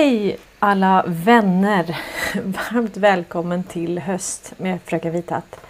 Hej 0.00 0.36
alla 0.58 1.04
vänner! 1.06 1.98
Varmt 2.44 2.96
välkommen 2.96 3.64
till 3.64 3.98
höst 3.98 4.52
med 4.56 4.78
Fröken 4.84 5.12
Vithatt. 5.12 5.60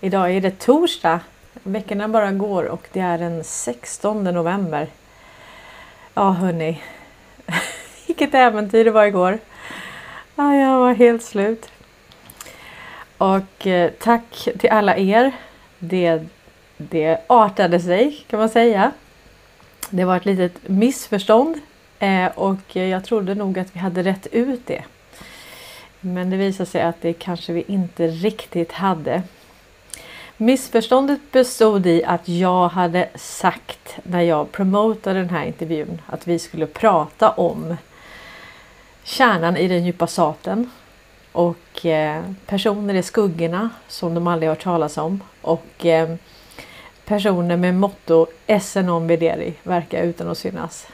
Idag 0.00 0.30
är 0.30 0.40
det 0.40 0.58
torsdag. 0.58 1.20
Veckorna 1.62 2.08
bara 2.08 2.32
går 2.32 2.64
och 2.64 2.88
det 2.92 3.00
är 3.00 3.18
den 3.18 3.44
16 3.44 4.24
november. 4.24 4.88
Ja 6.14 6.30
hörni, 6.30 6.82
vilket 8.06 8.34
äventyr 8.34 8.84
det 8.84 8.90
var 8.90 9.04
igår. 9.04 9.38
Ja, 10.34 10.54
jag 10.54 10.78
var 10.78 10.94
helt 10.94 11.22
slut. 11.22 11.70
Och 13.18 13.66
eh, 13.66 13.90
tack 13.90 14.48
till 14.58 14.70
alla 14.70 14.96
er. 14.96 15.32
Det, 15.78 16.22
det 16.76 17.18
artade 17.26 17.80
sig 17.80 18.24
kan 18.28 18.38
man 18.38 18.48
säga. 18.48 18.92
Det 19.90 20.04
var 20.04 20.16
ett 20.16 20.26
litet 20.26 20.68
missförstånd 20.68 21.60
Eh, 21.98 22.26
och 22.26 22.76
jag 22.76 23.04
trodde 23.04 23.34
nog 23.34 23.58
att 23.58 23.76
vi 23.76 23.78
hade 23.80 24.02
rätt 24.02 24.26
ut 24.26 24.66
det. 24.66 24.84
Men 26.00 26.30
det 26.30 26.36
visade 26.36 26.70
sig 26.70 26.82
att 26.82 27.02
det 27.02 27.12
kanske 27.12 27.52
vi 27.52 27.64
inte 27.68 28.06
riktigt 28.06 28.72
hade. 28.72 29.22
Missförståndet 30.36 31.20
bestod 31.32 31.86
i 31.86 32.04
att 32.04 32.28
jag 32.28 32.68
hade 32.68 33.08
sagt 33.14 33.98
när 34.02 34.20
jag 34.20 34.52
promotade 34.52 35.18
den 35.18 35.30
här 35.30 35.44
intervjun 35.44 36.02
att 36.06 36.26
vi 36.26 36.38
skulle 36.38 36.66
prata 36.66 37.30
om 37.30 37.76
kärnan 39.04 39.56
i 39.56 39.68
den 39.68 39.84
djupa 39.84 40.06
saten 40.06 40.70
och 41.32 41.86
eh, 41.86 42.22
personer 42.46 42.94
i 42.94 43.02
skuggorna 43.02 43.70
som 43.88 44.14
de 44.14 44.26
aldrig 44.26 44.48
hört 44.48 44.62
talas 44.62 44.98
om 44.98 45.20
och 45.40 45.86
eh, 45.86 46.14
personer 47.04 47.56
med 47.56 47.74
motto 47.74 48.26
Esse 48.46 48.82
non 48.82 49.06
verkar 49.06 49.52
verka 49.62 50.02
utan 50.02 50.28
att 50.28 50.38
synas. 50.38 50.86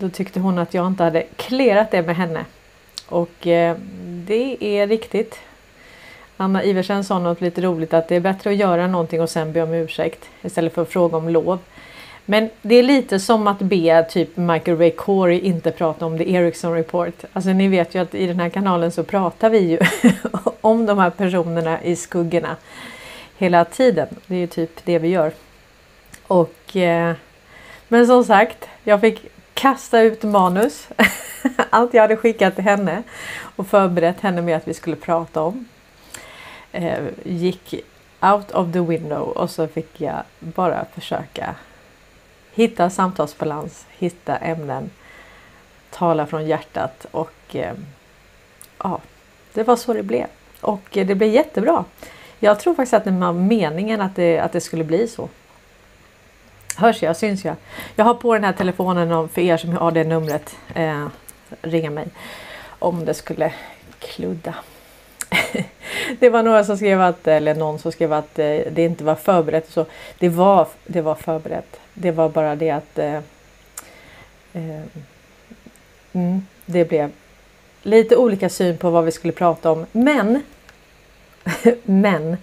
Då 0.00 0.08
tyckte 0.08 0.40
hon 0.40 0.58
att 0.58 0.74
jag 0.74 0.86
inte 0.86 1.04
hade 1.04 1.22
klerat 1.36 1.90
det 1.90 2.02
med 2.02 2.16
henne. 2.16 2.44
Och 3.08 3.46
eh, 3.46 3.76
det 4.04 4.56
är 4.60 4.86
riktigt. 4.86 5.38
Anna 6.36 6.64
Iversen 6.64 7.04
sa 7.04 7.18
något 7.18 7.40
lite 7.40 7.60
roligt 7.60 7.94
att 7.94 8.08
det 8.08 8.16
är 8.16 8.20
bättre 8.20 8.50
att 8.50 8.56
göra 8.56 8.86
någonting 8.86 9.20
och 9.20 9.30
sen 9.30 9.52
be 9.52 9.62
om 9.62 9.72
ursäkt 9.72 10.28
istället 10.42 10.74
för 10.74 10.82
att 10.82 10.88
fråga 10.88 11.16
om 11.16 11.28
lov. 11.28 11.58
Men 12.24 12.50
det 12.62 12.74
är 12.74 12.82
lite 12.82 13.20
som 13.20 13.46
att 13.46 13.58
be 13.58 14.04
typ 14.10 14.36
Michael 14.36 14.78
Ray 14.78 14.90
Corey 14.90 15.38
inte 15.38 15.70
prata 15.70 16.06
om 16.06 16.18
The 16.18 16.32
Ericsson 16.32 16.74
Report. 16.74 17.24
Alltså 17.32 17.50
ni 17.50 17.68
vet 17.68 17.94
ju 17.94 18.02
att 18.02 18.14
i 18.14 18.26
den 18.26 18.40
här 18.40 18.48
kanalen 18.48 18.92
så 18.92 19.04
pratar 19.04 19.50
vi 19.50 19.58
ju 19.58 19.78
om 20.60 20.86
de 20.86 20.98
här 20.98 21.10
personerna 21.10 21.82
i 21.82 21.96
skuggorna 21.96 22.56
hela 23.38 23.64
tiden. 23.64 24.08
Det 24.26 24.34
är 24.34 24.38
ju 24.38 24.46
typ 24.46 24.84
det 24.84 24.98
vi 24.98 25.08
gör. 25.08 25.32
Och 26.26 26.76
eh, 26.76 27.14
Men 27.88 28.06
som 28.06 28.24
sagt, 28.24 28.68
jag 28.84 29.00
fick 29.00 29.30
kasta 29.60 30.00
ut 30.00 30.22
manus. 30.22 30.88
Allt 31.70 31.94
jag 31.94 32.02
hade 32.02 32.16
skickat 32.16 32.54
till 32.54 32.64
henne 32.64 33.02
och 33.56 33.66
förberett 33.66 34.20
henne 34.20 34.42
med 34.42 34.56
att 34.56 34.68
vi 34.68 34.74
skulle 34.74 34.96
prata 34.96 35.42
om. 35.42 35.68
Eh, 36.72 36.98
gick 37.24 37.74
out 38.20 38.50
of 38.50 38.72
the 38.72 38.80
window 38.80 39.28
och 39.28 39.50
så 39.50 39.68
fick 39.68 40.00
jag 40.00 40.22
bara 40.38 40.84
försöka 40.94 41.54
hitta 42.54 42.90
samtalsbalans, 42.90 43.86
hitta 43.98 44.36
ämnen, 44.36 44.90
tala 45.90 46.26
från 46.26 46.46
hjärtat 46.46 47.06
och 47.10 47.56
eh, 47.56 47.74
ja, 48.78 49.00
det 49.52 49.62
var 49.62 49.76
så 49.76 49.92
det 49.92 50.02
blev. 50.02 50.26
Och 50.60 50.96
eh, 50.96 51.06
det 51.06 51.14
blev 51.14 51.30
jättebra. 51.30 51.84
Jag 52.38 52.60
tror 52.60 52.74
faktiskt 52.74 52.94
att 52.94 53.04
det 53.04 53.10
var 53.10 53.32
meningen 53.32 54.00
att 54.00 54.16
det, 54.16 54.38
att 54.38 54.52
det 54.52 54.60
skulle 54.60 54.84
bli 54.84 55.08
så. 55.08 55.28
Hörs 56.80 57.02
jag? 57.02 57.16
Syns 57.16 57.44
jag? 57.44 57.56
Jag 57.96 58.04
har 58.04 58.14
på 58.14 58.34
den 58.34 58.44
här 58.44 58.52
telefonen 58.52 59.12
om 59.12 59.28
för 59.28 59.40
er 59.40 59.56
som 59.56 59.72
har 59.72 59.90
det 59.90 60.04
numret. 60.04 60.56
Eh, 60.74 61.06
ringa 61.62 61.90
mig 61.90 62.08
om 62.78 63.04
det 63.04 63.14
skulle 63.14 63.52
kludda. 63.98 64.54
det 66.18 66.30
var 66.30 66.42
några 66.42 66.64
som 66.64 66.76
skrev 66.76 67.00
att, 67.00 67.28
eller 67.28 67.54
någon 67.54 67.78
som 67.78 67.92
skrev 67.92 68.12
att 68.12 68.38
eh, 68.38 68.58
det 68.70 68.84
inte 68.84 69.04
var 69.04 69.14
förberett. 69.14 69.70
Så 69.70 69.86
det 70.18 70.28
var, 70.28 70.68
det 70.86 71.00
var 71.00 71.14
förberett. 71.14 71.80
Det 71.94 72.10
var 72.10 72.28
bara 72.28 72.56
det 72.56 72.70
att 72.70 72.98
eh, 72.98 73.14
eh, 74.52 74.82
mm, 76.12 76.46
det 76.66 76.84
blev 76.84 77.10
lite 77.82 78.16
olika 78.16 78.48
syn 78.48 78.78
på 78.78 78.90
vad 78.90 79.04
vi 79.04 79.10
skulle 79.10 79.32
prata 79.32 79.70
om. 79.70 79.86
Men, 79.92 80.42
men 81.82 82.36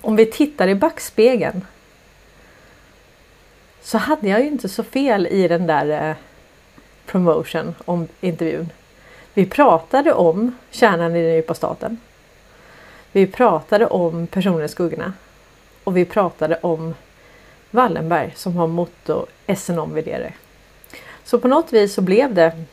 om 0.00 0.16
vi 0.16 0.26
tittar 0.26 0.68
i 0.68 0.74
backspegeln 0.74 1.64
så 3.88 3.98
hade 3.98 4.28
jag 4.28 4.40
ju 4.40 4.46
inte 4.46 4.68
så 4.68 4.84
fel 4.84 5.26
i 5.26 5.48
den 5.48 5.66
där 5.66 6.10
eh, 6.10 6.16
promotion 7.06 7.74
om 7.84 8.08
intervjun. 8.20 8.72
Vi 9.34 9.46
pratade 9.46 10.12
om 10.12 10.54
kärnan 10.70 11.16
i 11.16 11.22
den 11.22 11.34
djupa 11.34 11.54
staten. 11.54 12.00
Vi 13.12 13.26
pratade 13.26 13.86
om 13.86 14.26
personer 14.26 14.64
i 14.64 14.68
skuggorna. 14.68 15.12
Och 15.84 15.96
vi 15.96 16.04
pratade 16.04 16.58
om 16.62 16.94
Wallenberg 17.70 18.32
som 18.36 18.56
har 18.56 18.66
motto 18.66 19.26
Esse 19.46 19.78
om 19.78 19.94
vedere. 19.94 20.32
Så 21.24 21.38
på 21.38 21.48
något 21.48 21.72
vis 21.72 21.94
så 21.94 22.02
blev 22.02 22.34
det 22.34 22.64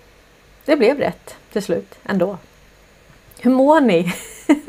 Det 0.66 0.76
blev 0.76 0.98
rätt 0.98 1.36
till 1.52 1.64
slut 1.64 1.96
ändå. 2.04 2.38
Hur 3.40 3.52
mår 3.52 3.82
ni? 3.82 4.14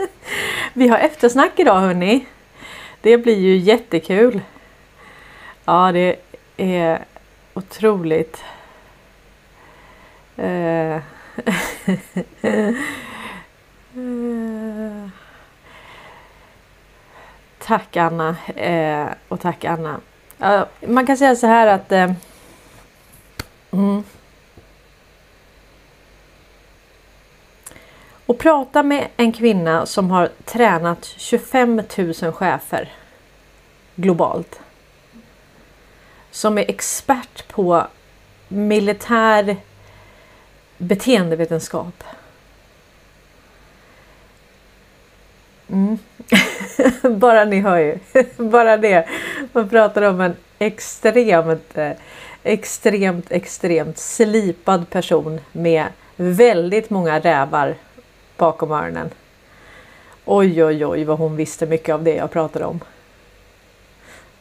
vi 0.73 0.88
har 0.88 0.99
eftersnack 0.99 1.59
idag 1.59 1.81
hörni. 1.81 2.26
Det 3.00 3.19
blir 3.19 3.38
ju 3.38 3.57
jättekul. 3.57 4.41
Ja, 5.69 5.93
det 5.93 6.17
är 6.56 7.04
otroligt 7.54 8.44
eh, 10.36 11.00
Tack 17.58 17.96
Anna 17.96 18.36
eh, 18.56 19.06
och 19.28 19.40
tack 19.40 19.64
Anna. 19.64 20.00
man 20.86 21.06
kan 21.06 21.16
säga 21.16 21.36
så 21.36 21.46
här 21.46 21.66
att 21.66 21.92
eh, 21.92 22.12
mm. 23.70 24.04
Och 28.26 28.38
prata 28.38 28.82
med 28.82 29.08
en 29.16 29.32
kvinna 29.32 29.86
som 29.86 30.10
har 30.10 30.30
tränat 30.44 31.04
25 31.04 31.82
000 31.96 32.32
chefer 32.32 32.92
globalt 33.94 34.60
som 36.37 36.59
är 36.59 36.64
expert 36.71 37.49
på 37.49 37.87
militär 38.49 39.57
beteendevetenskap. 40.78 42.05
Mm. 45.69 45.99
Bara 47.19 47.45
ni 47.45 47.61
hör 47.61 47.78
ju. 47.78 47.99
Bara 48.37 48.76
det. 48.76 49.09
Man 49.52 49.69
pratar 49.69 50.02
om 50.02 50.21
en 50.21 50.37
extremt, 50.59 51.78
eh, 51.78 51.93
extremt, 52.43 53.33
extremt 53.33 53.99
slipad 53.99 54.90
person 54.90 55.40
med 55.52 55.87
väldigt 56.16 56.90
många 56.90 57.21
rävar 57.21 57.75
bakom 58.37 58.73
öronen. 58.73 59.11
Oj, 60.25 60.64
oj, 60.64 60.87
oj 60.87 61.05
vad 61.05 61.19
hon 61.19 61.37
visste 61.37 61.66
mycket 61.66 61.95
av 61.95 62.02
det 62.05 62.14
jag 62.14 62.31
pratade 62.31 62.64
om. 62.64 62.81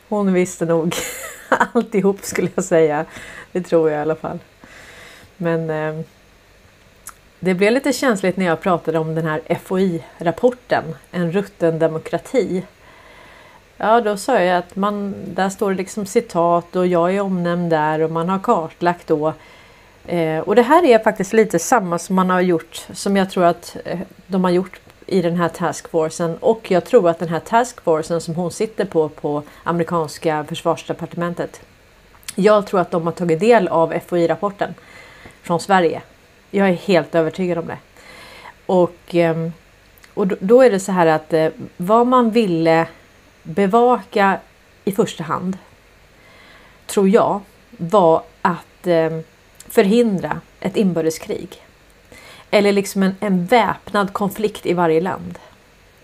Hon 0.10 0.34
visste 0.34 0.66
nog 0.66 0.96
alltihop 1.74 2.24
skulle 2.24 2.50
jag 2.56 2.64
säga. 2.64 3.06
Det 3.52 3.62
tror 3.62 3.90
jag 3.90 4.00
i 4.00 4.02
alla 4.02 4.16
fall. 4.16 4.40
Men 5.38 5.70
eh, 5.70 6.06
det 7.40 7.54
blev 7.54 7.72
lite 7.72 7.94
känsligt 7.94 8.38
när 8.38 8.46
jag 8.46 8.62
pratade 8.62 9.00
om 9.00 9.16
den 9.16 9.26
här 9.26 9.42
FOI-rapporten, 9.64 10.84
En 11.12 11.32
rutten 11.32 11.80
demokrati. 11.80 12.64
Ja, 13.78 14.02
då 14.02 14.18
sa 14.18 14.40
jag 14.40 14.58
att 14.58 14.76
man, 14.76 15.16
där 15.28 15.50
står 15.50 15.72
det 15.72 15.78
liksom 15.78 16.06
citat 16.06 16.76
och 16.76 16.88
jag 16.88 17.16
är 17.16 17.22
omnämnd 17.22 17.70
där 17.70 18.02
och 18.02 18.12
man 18.12 18.30
har 18.30 18.40
kartlagt 18.40 19.08
då. 19.08 19.34
Eh, 20.08 20.40
och 20.40 20.56
det 20.56 20.62
här 20.62 20.86
är 20.86 21.00
faktiskt 21.00 21.34
lite 21.34 21.60
samma 21.60 22.00
som 22.00 22.16
man 22.16 22.30
har 22.30 22.42
gjort, 22.42 22.88
som 22.94 23.18
jag 23.18 23.30
tror 23.30 23.44
att 23.44 23.78
eh, 23.86 24.00
de 24.28 24.44
har 24.44 24.52
gjort 24.52 24.80
i 25.08 25.22
den 25.22 25.36
här 25.36 25.50
taskforcen 25.50 26.38
och 26.38 26.72
jag 26.72 26.86
tror 26.86 27.10
att 27.10 27.20
den 27.20 27.30
här 27.30 27.40
taskforcen 27.40 28.22
som 28.22 28.36
hon 28.36 28.52
sitter 28.52 28.86
på 28.86 29.10
på 29.10 29.44
amerikanska 29.64 30.46
försvarsdepartementet. 30.50 31.62
Jag 32.36 32.68
tror 32.68 32.80
att 32.80 32.92
de 32.92 33.06
har 33.06 33.12
tagit 33.12 33.40
del 33.40 33.68
av 33.68 34.00
FOI-rapporten 34.08 34.74
från 35.42 35.60
Sverige. 35.60 36.02
Jag 36.52 36.70
är 36.70 36.74
helt 36.74 37.16
övertygad 37.16 37.58
om 37.58 37.68
det. 37.68 37.78
Och, 38.66 38.96
ehm, 39.08 39.54
och 40.14 40.28
då 40.28 40.62
är 40.62 40.72
det 40.72 40.80
så 40.80 40.92
här 40.92 41.08
att 41.08 41.34
eh, 41.34 41.50
vad 41.78 42.08
man 42.08 42.32
ville 42.32 42.88
bevaka 43.44 44.40
i 44.84 44.92
första 44.92 45.24
hand 45.24 45.58
tror 46.86 47.10
jag 47.10 47.42
var 47.70 48.24
att 48.42 48.88
ehm, 48.88 49.24
förhindra 49.70 50.42
ett 50.60 50.78
inbördeskrig. 50.78 51.65
Eller 52.52 52.72
liksom 52.72 53.04
en, 53.04 53.16
en 53.20 53.46
väpnad 53.46 54.14
konflikt 54.14 54.66
i 54.66 54.74
varje 54.74 55.02
land. 55.02 55.40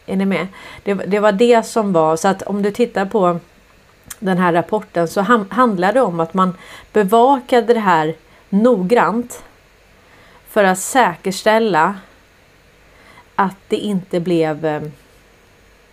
Är 0.06 0.16
ni 0.16 0.26
med? 0.26 0.48
Det, 0.84 0.94
det 0.94 1.20
var 1.20 1.32
det 1.32 1.66
som 1.66 1.94
var 1.94 2.16
så 2.16 2.28
att 2.28 2.42
om 2.42 2.62
du 2.62 2.72
tittar 2.72 3.06
på 3.06 3.40
den 4.20 4.38
här 4.38 4.54
rapporten 4.54 5.08
så 5.08 5.22
ham, 5.22 5.46
handlar 5.50 5.94
det 5.94 6.02
om 6.02 6.20
att 6.20 6.34
man 6.34 6.58
bevakade 6.92 7.74
det 7.74 7.80
här 7.80 8.16
noggrant 8.50 9.44
för 10.48 10.64
att 10.64 10.80
säkerställa 10.80 11.96
att 13.36 13.58
det 13.68 13.78
inte 13.78 14.20
blev 14.20 14.66
eh, 14.66 14.82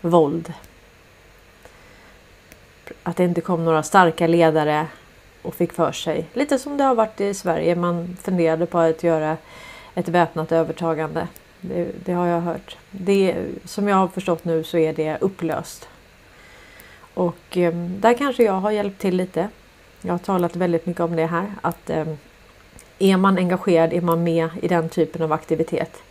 våld. 0.00 0.52
Att 3.02 3.17
det 3.17 3.25
inte 3.25 3.40
kom 3.40 3.64
några 3.64 3.83
starka 3.83 4.26
ledare 4.26 4.87
och 5.43 5.55
fick 5.55 5.73
för 5.73 5.93
sig, 5.93 6.26
lite 6.33 6.59
som 6.59 6.76
det 6.76 6.85
har 6.85 6.95
varit 6.95 7.21
i 7.21 7.35
Sverige, 7.35 7.76
man 7.76 8.17
funderade 8.23 8.67
på 8.67 8.78
att 8.78 9.02
göra 9.02 9.37
ett 9.99 10.09
väpnat 10.09 10.52
övertagande. 10.52 11.28
Det, 11.61 11.88
det 12.05 12.12
har 12.12 12.26
jag 12.26 12.40
hört. 12.40 12.76
Det, 12.90 13.37
som 13.64 13.88
jag 13.88 13.97
har 13.97 14.09
förstått 14.09 14.45
nu 14.45 14.64
så 14.64 14.78
är 14.78 14.93
det 14.93 15.19
upplöst. 15.21 15.88
Och 17.14 17.57
eh, 17.57 17.75
där 17.75 18.14
kanske 18.14 18.43
jag 18.45 18.52
har 18.52 18.71
hjälpt 18.71 19.00
till 19.00 19.17
lite. 19.17 19.49
Jag 20.02 20.12
har 20.12 20.19
talat 20.19 20.57
väldigt 20.57 20.87
mycket 20.87 21.00
om 21.00 21.17
det 21.17 21.26
här 21.26 21.52
att 21.61 21.90
eh, 21.90 22.07
är 22.99 23.17
man 23.17 23.38
engagerad, 23.38 23.93
är 23.93 24.00
man 24.00 24.23
med 24.23 24.49
i 24.62 24.69
den 24.69 24.88
typen 24.88 25.23
av 25.23 25.33
aktivitet 25.33 26.02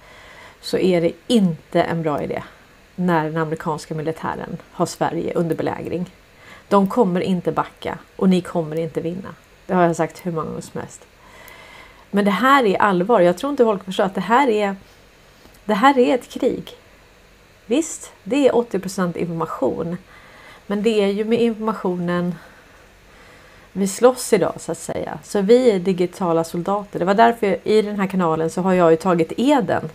så 0.62 0.77
är 0.77 1.01
det 1.01 1.12
inte 1.27 1.82
en 1.82 2.03
bra 2.03 2.24
idé 2.24 2.44
när 2.96 3.24
den 3.24 3.38
amerikanska 3.38 3.96
militären 3.96 4.58
har 4.72 4.86
Sverige 4.86 5.34
under 5.34 5.56
belägring. 5.56 6.10
De 6.67 6.88
kommer 6.88 7.22
inte 7.22 7.51
backa 7.51 7.98
och 8.15 8.29
ni 8.29 8.41
kommer 8.41 8.75
inte 8.75 9.01
vinna. 9.01 9.36
Det 9.65 9.74
har 9.74 9.84
jag 9.84 9.96
sagt 9.96 10.25
hur 10.25 10.32
många 10.32 10.48
gånger 10.48 10.62
som 10.62 10.82
helst. 10.82 11.06
Men 12.11 12.25
det 12.25 12.31
här 12.31 12.65
är 12.65 12.77
allvar. 12.77 13.21
Jag 13.21 13.37
tror 13.37 13.51
inte 13.51 13.63
folk 13.63 13.83
förstår 13.83 14.03
att 14.03 14.15
det 14.15 14.21
här 14.21 14.47
är 14.47 14.75
det 15.65 15.73
här 15.73 15.97
är 15.97 16.15
ett 16.15 16.29
krig. 16.29 16.71
Visst, 17.65 18.11
det 18.23 18.47
är 18.47 18.51
80% 18.51 19.17
information. 19.17 19.97
Men 20.67 20.83
det 20.83 21.03
är 21.03 21.07
ju 21.07 21.25
med 21.25 21.41
informationen 21.41 22.35
vi 23.71 23.87
slåss 23.87 24.33
idag 24.33 24.53
så 24.57 24.71
att 24.71 24.77
säga. 24.77 25.19
Så 25.23 25.41
vi 25.41 25.71
är 25.71 25.79
digitala 25.79 26.43
soldater. 26.43 26.99
Det 26.99 27.05
var 27.05 27.13
därför 27.13 27.67
i 27.67 27.81
den 27.81 27.99
här 27.99 28.07
kanalen 28.07 28.49
så 28.49 28.61
har 28.61 28.73
jag 28.73 28.91
ju 28.91 28.97
tagit 28.97 29.33
eden. 29.37 29.89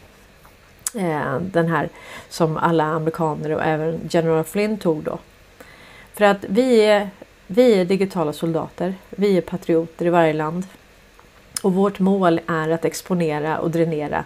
Eh, 0.94 1.40
den 1.40 1.68
här 1.68 1.88
som 2.28 2.56
alla 2.56 2.84
amerikaner 2.84 3.50
och 3.50 3.62
även 3.62 4.00
General 4.10 4.44
Flynn 4.44 4.78
tog 4.78 5.02
då. 5.02 5.18
För 6.14 6.24
att 6.24 6.44
vi 6.48 6.84
är, 6.84 7.10
vi 7.46 7.80
är 7.80 7.84
digitala 7.84 8.32
soldater. 8.32 8.94
Vi 9.10 9.36
är 9.36 9.40
patrioter 9.40 10.06
i 10.06 10.10
varje 10.10 10.32
land. 10.32 10.66
Och 11.62 11.72
vårt 11.72 11.98
mål 11.98 12.40
är 12.46 12.68
att 12.68 12.84
exponera 12.84 13.58
och 13.58 13.70
dränera 13.70 14.24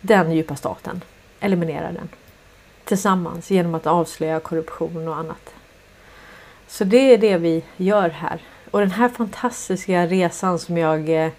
den 0.00 0.32
djupa 0.32 0.56
staten. 0.56 1.04
Eliminera 1.40 1.92
den. 1.92 2.08
Tillsammans 2.84 3.50
genom 3.50 3.74
att 3.74 3.86
avslöja 3.86 4.40
korruption 4.40 5.08
och 5.08 5.16
annat. 5.16 5.54
Så 6.68 6.84
det 6.84 7.14
är 7.14 7.18
det 7.18 7.36
vi 7.36 7.64
gör 7.76 8.08
här. 8.08 8.40
Och 8.70 8.80
den 8.80 8.90
här 8.90 9.08
fantastiska 9.08 10.06
resan 10.06 10.58
som 10.58 10.78
jag 10.78 11.24
eh, 11.24 11.30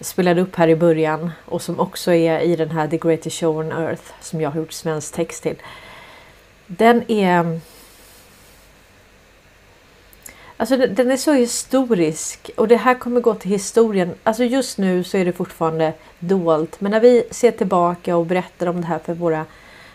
spelade 0.00 0.40
upp 0.40 0.56
här 0.56 0.68
i 0.68 0.76
början 0.76 1.30
och 1.44 1.62
som 1.62 1.80
också 1.80 2.12
är 2.12 2.40
i 2.40 2.56
den 2.56 2.70
här 2.70 2.88
The 2.88 2.98
Greatest 2.98 3.40
Show 3.40 3.58
on 3.58 3.72
Earth 3.72 4.02
som 4.20 4.40
jag 4.40 4.50
har 4.50 4.60
gjort 4.60 4.72
svensk 4.72 5.14
text 5.14 5.42
till. 5.42 5.56
Den 6.66 7.10
är 7.10 7.60
Alltså 10.56 10.76
den 10.76 11.10
är 11.10 11.16
så 11.16 11.32
historisk 11.32 12.50
och 12.56 12.68
det 12.68 12.76
här 12.76 12.94
kommer 12.94 13.20
gå 13.20 13.34
till 13.34 13.50
historien. 13.50 14.14
Alltså 14.22 14.44
just 14.44 14.78
nu 14.78 15.04
så 15.04 15.16
är 15.16 15.24
det 15.24 15.32
fortfarande 15.32 15.92
dolt. 16.18 16.80
Men 16.80 16.90
när 16.90 17.00
vi 17.00 17.24
ser 17.30 17.50
tillbaka 17.50 18.16
och 18.16 18.26
berättar 18.26 18.66
om 18.66 18.80
det 18.80 18.86
här 18.86 18.98
för 18.98 19.14
våra 19.14 19.46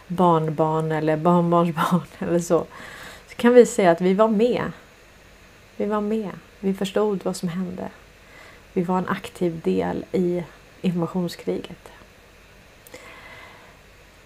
barnbarn 0.07 0.91
eller 0.91 1.17
barnbarnsbarn 1.17 2.01
eller 2.19 2.39
så. 2.39 2.65
Så 3.29 3.35
kan 3.35 3.53
vi 3.53 3.65
säga 3.65 3.91
att 3.91 4.01
vi 4.01 4.13
var 4.13 4.27
med. 4.27 4.71
Vi 5.77 5.85
var 5.85 6.01
med. 6.01 6.31
Vi 6.59 6.73
förstod 6.73 7.23
vad 7.23 7.35
som 7.35 7.49
hände. 7.49 7.89
Vi 8.73 8.81
var 8.81 8.97
en 8.97 9.07
aktiv 9.07 9.61
del 9.63 10.05
i 10.11 10.43
informationskriget. 10.81 11.89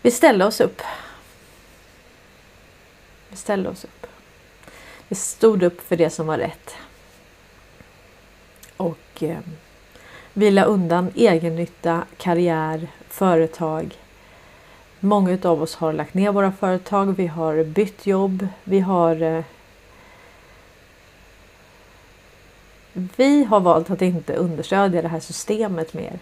Vi 0.01 0.11
ställde 0.11 0.45
oss 0.45 0.61
upp. 0.61 0.81
Vi 3.29 3.37
ställde 3.37 3.69
oss 3.69 3.83
upp. 3.83 4.07
Vi 5.13 5.17
stod 5.17 5.63
upp 5.63 5.81
för 5.81 5.95
det 5.95 6.09
som 6.09 6.27
var 6.27 6.37
rätt. 6.37 6.75
Och 8.77 9.23
eh, 9.23 9.39
vi 10.33 10.51
la 10.51 10.63
undan 10.63 11.11
egennytta, 11.15 12.03
karriär, 12.17 12.87
företag. 13.07 13.97
Många 14.99 15.37
av 15.43 15.61
oss 15.61 15.75
har 15.75 15.93
lagt 15.93 16.13
ner 16.13 16.31
våra 16.31 16.51
företag. 16.51 17.05
Vi 17.17 17.27
har 17.27 17.63
bytt 17.63 18.05
jobb. 18.05 18.47
Vi 18.63 18.79
har 18.79 19.21
eh, 19.21 19.43
Vi 22.93 23.43
har 23.43 23.59
valt 23.59 23.89
att 23.89 24.01
inte 24.01 24.33
understödja 24.35 25.01
det 25.01 25.07
här 25.07 25.19
systemet 25.19 25.93
mer. 25.93 26.19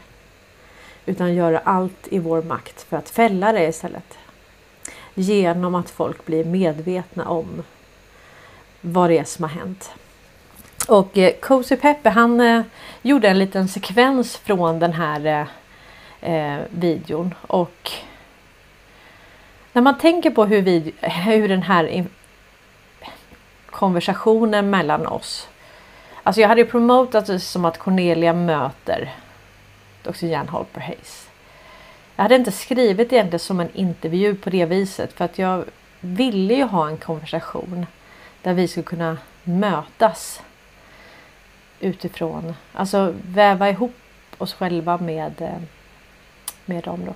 Utan 1.05 1.35
göra 1.35 1.59
allt 1.59 2.07
i 2.07 2.19
vår 2.19 2.41
makt 2.41 2.81
för 2.81 2.97
att 2.97 3.09
fälla 3.09 3.51
det 3.51 3.67
istället. 3.67 4.17
Genom 5.13 5.75
att 5.75 5.89
folk 5.89 6.25
blir 6.25 6.45
medvetna 6.45 7.29
om 7.29 7.63
vad 8.81 9.09
det 9.09 9.17
är 9.17 9.23
som 9.23 9.43
har 9.43 9.49
hänt. 9.49 9.91
Och 10.87 11.17
eh, 11.17 11.33
Cozy 11.39 11.75
Peppe 11.75 12.09
han 12.09 12.41
eh, 12.41 12.61
gjorde 13.01 13.29
en 13.29 13.39
liten 13.39 13.67
sekvens 13.67 14.37
från 14.37 14.79
den 14.79 14.93
här 14.93 15.25
eh, 15.25 15.47
eh 16.33 16.59
videon 16.69 17.33
och 17.41 17.91
när 19.73 19.81
man 19.81 19.97
tänker 19.97 20.29
på 20.29 20.45
hur, 20.45 20.61
vi, 20.61 20.93
hur 21.01 21.47
den 21.47 21.61
här 21.61 22.05
konversationen 23.65 24.69
mellan 24.69 25.07
oss. 25.07 25.47
Alltså 26.23 26.41
jag 26.41 26.47
hade 26.47 26.65
promotat 26.65 27.25
det 27.25 27.39
som 27.39 27.65
att 27.65 27.77
Cornelia 27.77 28.33
möter 28.33 29.13
Dr. 30.03 30.25
Jan 30.25 30.49
Holper 30.49 30.81
Hayes. 30.81 31.29
Jag 32.15 32.23
hade 32.23 32.35
inte 32.35 32.51
skrivit 32.51 33.13
egentligen 33.13 33.39
som 33.39 33.59
en 33.59 33.69
intervju 33.73 34.35
på 34.35 34.49
det 34.49 34.65
viset 34.65 35.13
för 35.13 35.25
att 35.25 35.37
jag 35.39 35.65
ville 35.99 36.53
ju 36.53 36.63
ha 36.63 36.87
en 36.87 36.97
konversation 36.97 37.85
där 38.41 38.53
vi 38.53 38.67
skulle 38.67 38.83
kunna 38.83 39.17
mötas 39.43 40.41
utifrån, 41.79 42.53
alltså 42.73 43.13
väva 43.27 43.69
ihop 43.69 43.95
oss 44.37 44.53
själva 44.53 44.97
med, 44.97 45.41
eh, 45.41 45.61
med 46.65 46.83
dem 46.83 47.05
då. 47.05 47.13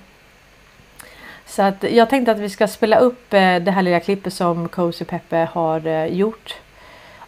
Så 1.46 1.62
att 1.62 1.82
jag 1.82 2.10
tänkte 2.10 2.32
att 2.32 2.38
vi 2.38 2.50
ska 2.50 2.68
spela 2.68 2.98
upp 2.98 3.34
eh, 3.34 3.56
det 3.56 3.70
här 3.70 3.82
lilla 3.82 4.00
klippet 4.00 4.32
som 4.32 4.68
Cozy 4.68 5.04
Peppe 5.04 5.48
har 5.52 5.86
eh, 5.86 6.06
gjort. 6.06 6.54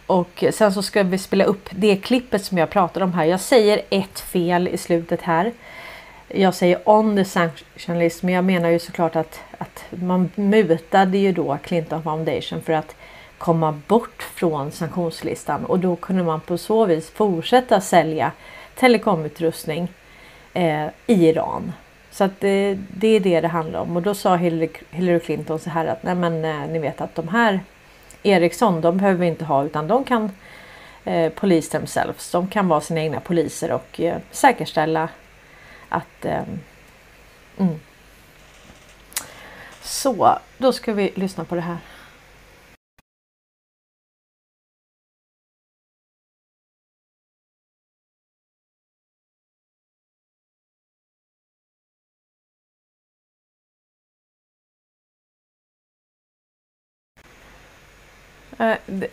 Och 0.05 0.43
sen 0.51 0.73
så 0.73 0.81
ska 0.81 1.03
vi 1.03 1.17
spela 1.17 1.43
upp 1.43 1.69
det 1.71 1.95
klippet 1.95 2.45
som 2.45 2.57
jag 2.57 2.69
pratade 2.69 3.05
om 3.05 3.13
här. 3.13 3.25
Jag 3.25 3.39
säger 3.39 3.81
ett 3.89 4.19
fel 4.19 4.67
i 4.67 4.77
slutet 4.77 5.21
här. 5.21 5.51
Jag 6.27 6.55
säger 6.55 6.89
on 6.89 7.15
the 7.15 7.25
sanction 7.25 7.99
list 7.99 8.23
men 8.23 8.33
jag 8.33 8.43
menar 8.43 8.69
ju 8.69 8.79
såklart 8.79 9.15
att, 9.15 9.39
att 9.57 9.85
man 9.89 10.31
mutade 10.35 11.17
ju 11.17 11.31
då 11.31 11.57
Clinton 11.63 12.03
Foundation 12.03 12.61
för 12.61 12.73
att 12.73 12.95
komma 13.39 13.79
bort 13.87 14.23
från 14.23 14.71
sanktionslistan 14.71 15.65
och 15.65 15.79
då 15.79 15.95
kunde 15.95 16.23
man 16.23 16.41
på 16.41 16.57
så 16.57 16.85
vis 16.85 17.09
fortsätta 17.09 17.81
sälja 17.81 18.31
telekomutrustning 18.75 19.87
eh, 20.53 20.87
i 21.07 21.27
Iran. 21.27 21.73
Så 22.11 22.23
att 22.23 22.39
det, 22.39 22.77
det, 22.89 23.07
är 23.07 23.19
det 23.19 23.41
det 23.41 23.47
handlar 23.47 23.79
om 23.79 23.95
och 23.95 24.01
då 24.01 24.15
sa 24.15 24.35
Hillary, 24.35 24.69
Hillary 24.91 25.19
Clinton 25.19 25.59
så 25.59 25.69
här 25.69 25.85
att 25.85 26.03
nej 26.03 26.15
men 26.15 26.45
eh, 26.45 26.67
ni 26.69 26.79
vet 26.79 27.01
att 27.01 27.15
de 27.15 27.27
här 27.27 27.59
Ericsson 28.23 28.81
de 28.81 28.97
behöver 28.97 29.19
vi 29.19 29.27
inte 29.27 29.45
ha 29.45 29.63
utan 29.63 29.87
de 29.87 30.03
kan 30.03 30.31
eh, 31.03 31.31
police 31.31 31.71
themselves. 31.71 32.31
De 32.31 32.47
kan 32.47 32.67
vara 32.67 32.81
sina 32.81 33.01
egna 33.01 33.19
poliser 33.19 33.71
och 33.71 33.99
eh, 34.01 34.17
säkerställa 34.31 35.09
att 35.89 36.25
eh, 36.25 36.43
mm. 37.57 37.79
Så, 39.81 40.37
då 40.57 40.73
ska 40.73 40.93
vi 40.93 41.11
lyssna 41.15 41.45
på 41.45 41.55
det 41.55 41.61
här. 41.61 41.77
Eh, 58.59 58.77
det, 58.85 59.07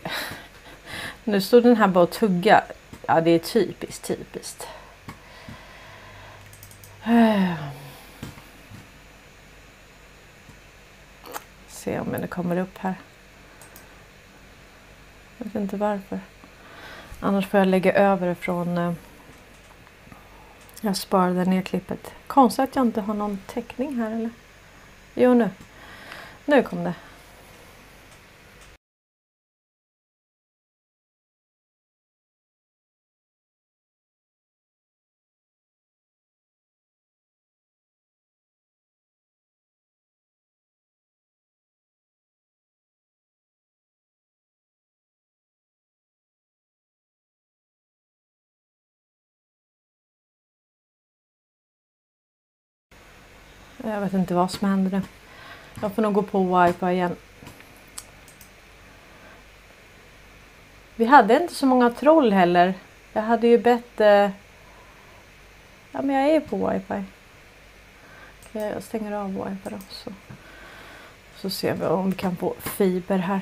nu 1.25 1.41
står 1.41 1.61
den 1.61 1.77
här 1.77 1.89
bara 1.89 2.05
och 2.05 2.11
tugga. 2.11 2.65
Ja, 3.07 3.21
det 3.21 3.31
är 3.31 3.39
typiskt, 3.39 4.05
typiskt. 4.05 4.69
Eh. 7.05 7.55
Se 11.69 12.01
om 12.01 12.13
det 12.13 12.27
kommer 12.27 12.57
upp 12.57 12.79
här. 12.79 12.95
Jag 15.39 15.45
vet 15.45 15.55
inte 15.55 15.77
varför. 15.77 16.21
Annars 17.21 17.47
får 17.47 17.59
jag 17.61 17.69
lägga 17.69 17.93
över 17.93 18.35
från... 18.35 18.79
Eh, 18.79 18.93
jag 20.81 20.97
sparade 20.97 21.45
ner 21.45 21.63
klippet. 21.63 22.13
Konstigt 22.27 22.63
att 22.63 22.77
jag 22.77 22.87
inte 22.87 23.01
har 23.01 23.15
någon 23.15 23.39
täckning 23.47 23.95
här 23.97 24.11
eller? 24.11 24.31
Jo 25.15 25.35
nu. 25.35 25.51
Nu 26.45 26.63
kom 26.63 26.85
det. 26.85 26.95
Jag 53.91 54.01
vet 54.01 54.15
inte 54.15 54.35
vad 54.35 54.51
som 54.51 54.69
händer 54.69 54.91
nu. 54.91 55.03
Jag 55.81 55.93
får 55.93 56.03
nog 56.03 56.15
gå 56.15 56.23
på 56.23 56.65
wifi 56.65 56.87
igen. 56.87 57.17
Vi 60.97 61.05
hade 61.05 61.43
inte 61.43 61.55
så 61.55 61.67
många 61.67 61.91
troll 61.91 62.33
heller. 62.33 62.75
Jag 63.13 63.23
hade 63.23 63.47
ju 63.47 63.59
bett... 63.59 64.01
Eh... 64.01 64.31
Ja 65.93 66.03
men 66.03 66.11
jag 66.11 66.31
är 66.31 66.41
på 66.41 66.57
wifi. 66.57 67.05
Okej, 68.49 68.71
jag 68.75 68.83
stänger 68.83 69.13
av 69.13 69.33
wifi 69.33 69.71
då. 69.71 69.79
Så, 69.91 70.11
så 71.37 71.51
ser 71.51 71.75
vi 71.75 71.87
om 71.87 72.11
vi 72.11 72.17
kan 72.17 72.37
få 72.37 72.55
fiber 72.59 73.19
här. 73.19 73.41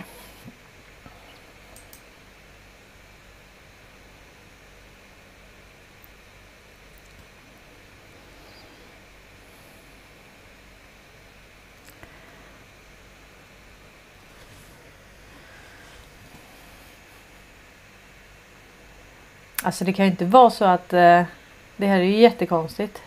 Alltså 19.65 19.85
det 19.85 19.93
kan 19.93 20.05
ju 20.05 20.11
inte 20.11 20.25
vara 20.25 20.51
så 20.51 20.65
att 20.65 20.93
eh, 20.93 21.23
det 21.77 21.87
här 21.87 21.99
är 21.99 22.05
ju 22.05 22.17
jättekonstigt. 22.17 23.03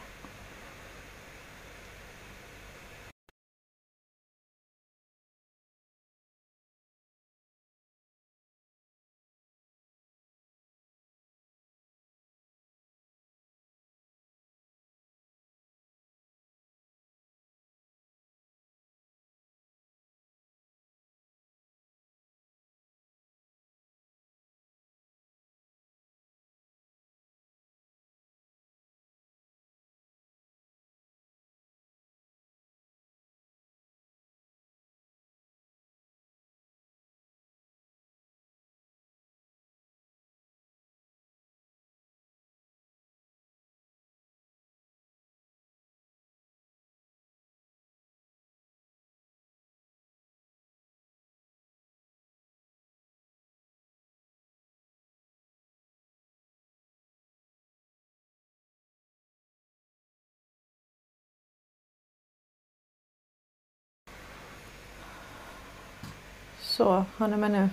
Så, 66.77 67.05
hör 67.17 67.27
ni 67.27 67.37
mig 67.37 67.49
nu? 67.49 67.69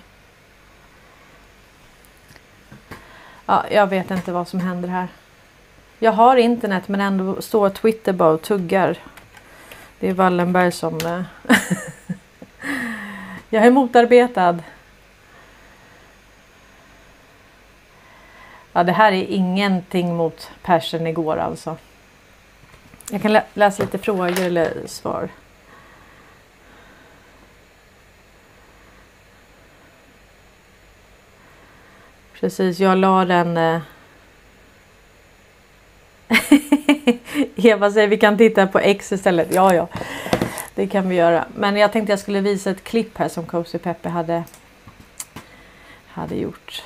Ja, 3.47 3.65
jag 3.71 3.87
vet 3.87 4.11
inte 4.11 4.33
vad 4.33 4.49
som 4.49 4.61
händer 4.61 4.89
här. 4.89 5.09
Jag 5.99 6.13
har 6.13 6.37
internet 6.37 6.89
men 6.89 7.01
ändå 7.01 7.43
står 7.43 7.71
Twitter 7.71 8.13
bara 8.13 8.31
och 8.31 8.43
tuggar. 8.43 8.99
Det 10.01 10.09
är 10.09 10.13
Wallenberg 10.13 10.73
som... 10.73 10.97
Eh, 10.97 11.23
jag 13.49 13.67
är 13.67 13.71
motarbetad. 13.71 14.59
Ja, 18.73 18.85
det 18.85 18.93
här 18.93 19.13
är 19.13 19.25
ingenting 19.25 20.17
mot 20.17 20.51
persen 20.63 21.07
igår 21.07 21.37
alltså. 21.37 21.77
Jag 23.11 23.23
kan 23.23 23.33
lä 23.33 23.45
läsa 23.55 23.83
lite 23.83 23.99
frågor 23.99 24.41
eller 24.41 24.87
svar. 24.87 25.29
Precis, 32.45 32.81
jag 32.81 32.99
la 32.99 33.25
den... 33.25 33.57
Eh... 33.57 33.81
Eva 37.57 37.91
säger 37.91 38.09
vi 38.09 38.19
kan 38.19 38.39
titta 38.39 38.67
på 38.67 38.79
X 38.79 39.13
istället. 39.13 39.55
Ja, 39.55 39.75
ja, 39.75 39.89
det 40.75 40.87
kan 40.87 41.09
vi 41.09 41.15
göra. 41.15 41.45
Men 41.55 41.77
jag 41.77 41.93
tänkte 41.93 42.13
jag 42.13 42.19
skulle 42.19 42.41
visa 42.41 42.71
ett 42.71 42.85
klipp 42.85 43.19
här 43.19 43.29
som 43.29 43.47
Cozy 43.47 43.79
Peppe 43.79 44.09
hade, 44.09 44.45
hade 46.07 46.35
gjort. 46.35 46.83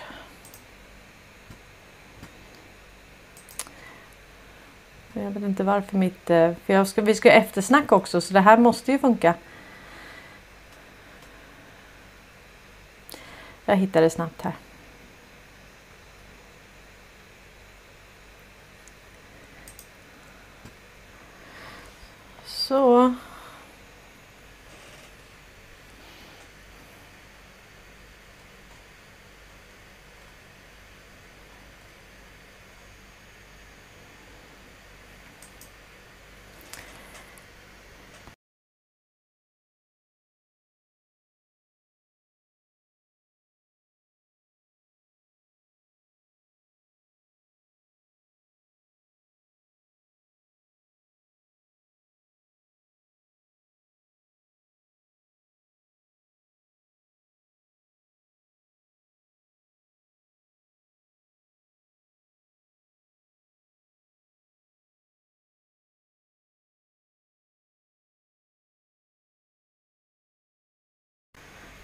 Jag 5.13 5.31
vet 5.31 5.43
inte 5.43 5.65
varför 5.65 5.97
mitt... 5.97 6.31
Eh, 6.31 6.53
för 6.67 6.75
jag 6.75 6.89
ska, 6.89 7.03
vi 7.03 7.15
ska 7.15 7.31
eftersnacka 7.31 7.95
också 7.95 8.21
så 8.21 8.35
det 8.35 8.41
här 8.41 8.59
måste 8.59 8.93
ju 8.93 8.99
funka. 8.99 9.35
Jag 13.65 13.77
hittade 13.77 14.11
snabbt 14.11 14.43
här. 14.43 14.53
So. 22.69 23.28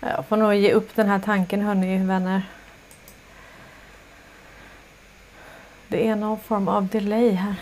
Jag 0.07 0.27
får 0.27 0.37
nog 0.37 0.55
ge 0.55 0.73
upp 0.73 0.95
den 0.95 1.09
här 1.09 1.19
tanken 1.19 1.61
hörni 1.61 1.99
vänner. 1.99 2.43
Det 5.88 6.09
är 6.09 6.17
någon 6.17 6.40
form 6.40 6.69
av 6.69 6.87
delay 6.87 7.31
här. 7.31 7.55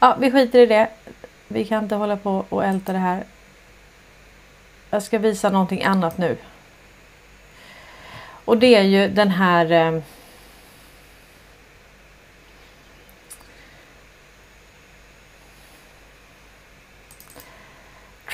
Ja, 0.00 0.16
vi 0.20 0.30
skiter 0.30 0.58
i 0.58 0.66
det. 0.66 0.88
Vi 1.48 1.64
kan 1.64 1.82
inte 1.82 1.94
hålla 1.94 2.16
på 2.16 2.44
och 2.48 2.64
älta 2.64 2.92
det 2.92 2.98
här. 2.98 3.24
Jag 4.90 5.02
ska 5.02 5.18
visa 5.18 5.50
någonting 5.50 5.82
annat 5.82 6.18
nu. 6.18 6.36
Och 8.48 8.58
det 8.58 8.74
är 8.74 8.82
ju 8.82 9.08
den 9.08 9.30
här 9.30 9.72
eh, 9.72 10.00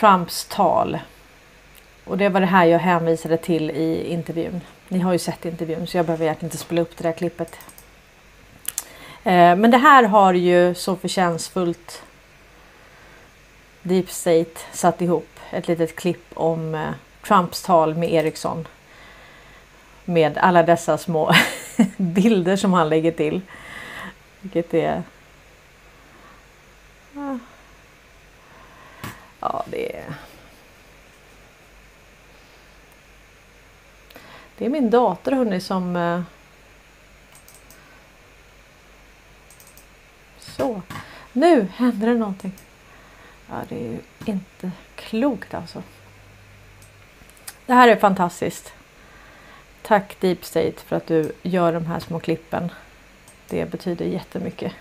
Trumps 0.00 0.44
tal. 0.44 0.98
Och 2.04 2.18
det 2.18 2.28
var 2.28 2.40
det 2.40 2.46
här 2.46 2.64
jag 2.64 2.78
hänvisade 2.78 3.36
till 3.36 3.70
i 3.70 4.12
intervjun. 4.12 4.60
Ni 4.88 4.98
har 4.98 5.12
ju 5.12 5.18
sett 5.18 5.44
intervjun 5.44 5.86
så 5.86 5.96
jag 5.96 6.06
behöver 6.06 6.24
egentligen 6.24 6.46
inte 6.46 6.64
spela 6.64 6.80
upp 6.80 6.96
det 6.96 7.02
där 7.02 7.12
klippet. 7.12 7.58
Eh, 9.24 9.56
men 9.56 9.70
det 9.70 9.78
här 9.78 10.04
har 10.04 10.34
ju 10.34 10.74
så 10.74 10.96
förtjänstfullt 10.96 12.02
Deep 13.82 14.10
State 14.10 14.60
satt 14.72 15.02
ihop 15.02 15.40
ett 15.50 15.68
litet 15.68 15.96
klipp 15.96 16.24
om 16.34 16.74
eh, 16.74 16.90
Trumps 17.26 17.62
tal 17.62 17.94
med 17.94 18.12
Ericsson 18.12 18.66
med 20.04 20.38
alla 20.38 20.62
dessa 20.62 20.98
små 20.98 21.32
bilder 21.96 22.56
som 22.56 22.72
han 22.72 22.88
lägger 22.88 23.12
till. 23.12 23.40
Vilket 24.40 24.74
är... 24.74 25.02
Ja, 29.40 29.64
det 29.66 29.96
är... 29.96 30.14
Det 34.58 34.66
är 34.66 34.70
min 34.70 34.90
dator 34.90 35.32
hörni 35.32 35.60
som... 35.60 35.96
Eh, 35.96 36.20
Så. 40.56 40.82
Nu 41.32 41.68
händer 41.74 42.06
det 42.06 42.14
någonting. 42.14 42.52
Ja, 43.48 43.54
det 43.68 43.74
är 43.76 43.90
ju 43.90 43.98
inte 44.24 44.70
klokt 44.94 45.54
alltså. 45.54 45.82
Det 47.66 47.74
här 47.74 47.88
är 47.88 47.96
fantastiskt. 47.96 48.72
Tack 49.84 50.20
Deep 50.20 50.44
State 50.44 50.80
för 50.86 50.96
att 50.96 51.06
du 51.06 51.32
gör 51.42 51.72
de 51.72 51.86
här 51.86 52.00
små 52.00 52.20
klippen. 52.20 52.70
Det 53.48 53.70
betyder 53.70 54.04
jättemycket. 54.04 54.72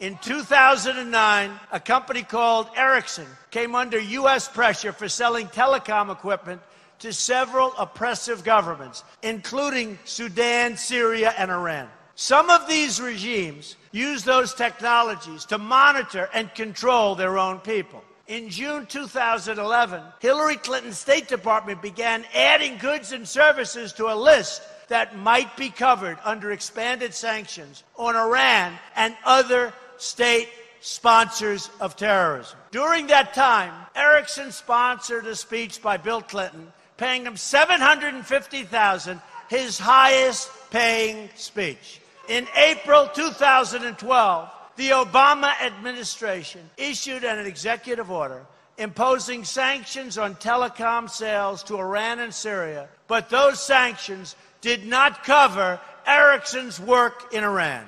In 0.00 0.16
2009, 0.16 1.50
a 1.70 1.78
company 1.78 2.22
called 2.22 2.66
Ericsson 2.76 3.26
came 3.50 3.74
under 3.74 3.98
U.S. 3.98 4.48
pressure 4.48 4.92
for 4.92 5.08
selling 5.08 5.46
telecom 5.46 6.10
equipment 6.10 6.60
to 6.98 7.12
several 7.12 7.72
oppressive 7.78 8.42
governments, 8.42 9.04
including 9.22 9.98
Sudan, 10.04 10.76
Syria, 10.76 11.32
and 11.38 11.50
Iran. 11.50 11.88
Some 12.20 12.50
of 12.50 12.68
these 12.68 13.00
regimes 13.00 13.76
use 13.92 14.24
those 14.24 14.52
technologies 14.52 15.46
to 15.46 15.56
monitor 15.56 16.28
and 16.34 16.54
control 16.54 17.14
their 17.14 17.38
own 17.38 17.60
people. 17.60 18.04
In 18.28 18.50
June 18.50 18.84
2011, 18.84 20.02
Hillary 20.20 20.56
Clinton's 20.56 20.98
State 20.98 21.28
Department 21.28 21.80
began 21.80 22.26
adding 22.34 22.76
goods 22.76 23.12
and 23.12 23.26
services 23.26 23.94
to 23.94 24.12
a 24.12 24.14
list 24.14 24.60
that 24.88 25.16
might 25.16 25.56
be 25.56 25.70
covered 25.70 26.18
under 26.22 26.52
expanded 26.52 27.14
sanctions 27.14 27.84
on 27.96 28.14
Iran 28.14 28.78
and 28.96 29.16
other 29.24 29.72
state 29.96 30.50
sponsors 30.82 31.70
of 31.80 31.96
terrorism. 31.96 32.58
During 32.70 33.06
that 33.06 33.32
time, 33.32 33.72
Erickson 33.96 34.52
sponsored 34.52 35.26
a 35.26 35.34
speech 35.34 35.80
by 35.80 35.96
Bill 35.96 36.20
Clinton, 36.20 36.70
paying 36.98 37.24
him 37.24 37.38
750,000, 37.38 39.22
his 39.48 39.78
highest 39.78 40.50
paying 40.70 41.30
speech. 41.34 42.02
In 42.30 42.46
April 42.54 43.08
2012, 43.08 44.50
the 44.76 44.90
Obama 44.90 45.52
administration 45.62 46.60
issued 46.76 47.24
an 47.24 47.44
executive 47.44 48.08
order 48.08 48.46
imposing 48.78 49.44
sanctions 49.44 50.16
on 50.16 50.36
telecom 50.36 51.10
sales 51.10 51.64
to 51.64 51.76
Iran 51.76 52.20
and 52.20 52.32
Syria, 52.32 52.88
but 53.08 53.30
those 53.30 53.60
sanctions 53.60 54.36
did 54.60 54.86
not 54.86 55.24
cover 55.24 55.80
Ericsson's 56.06 56.78
work 56.78 57.34
in 57.34 57.42
Iran. 57.42 57.84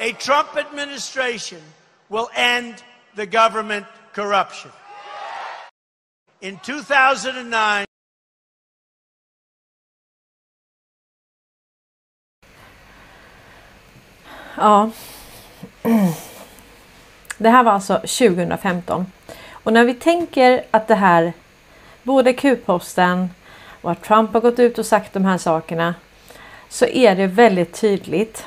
a 0.00 0.12
Trump 0.12 0.56
administration 0.56 1.60
will 2.08 2.30
end 2.34 2.82
the 3.16 3.26
government 3.26 3.84
corruption. 4.14 4.70
In 6.40 6.58
2009, 6.62 7.84
Ja. 14.56 14.90
Det 17.38 17.48
här 17.48 17.62
var 17.62 17.72
alltså 17.72 17.94
2015. 17.94 19.06
Och 19.50 19.72
när 19.72 19.84
vi 19.84 19.94
tänker 19.94 20.64
att 20.70 20.88
det 20.88 20.94
här, 20.94 21.32
både 22.02 22.32
Q-posten 22.32 23.30
och 23.82 23.90
att 23.90 24.02
Trump 24.02 24.32
har 24.32 24.40
gått 24.40 24.58
ut 24.58 24.78
och 24.78 24.86
sagt 24.86 25.12
de 25.12 25.24
här 25.24 25.38
sakerna, 25.38 25.94
så 26.68 26.86
är 26.86 27.16
det 27.16 27.26
väldigt 27.26 27.80
tydligt 27.80 28.46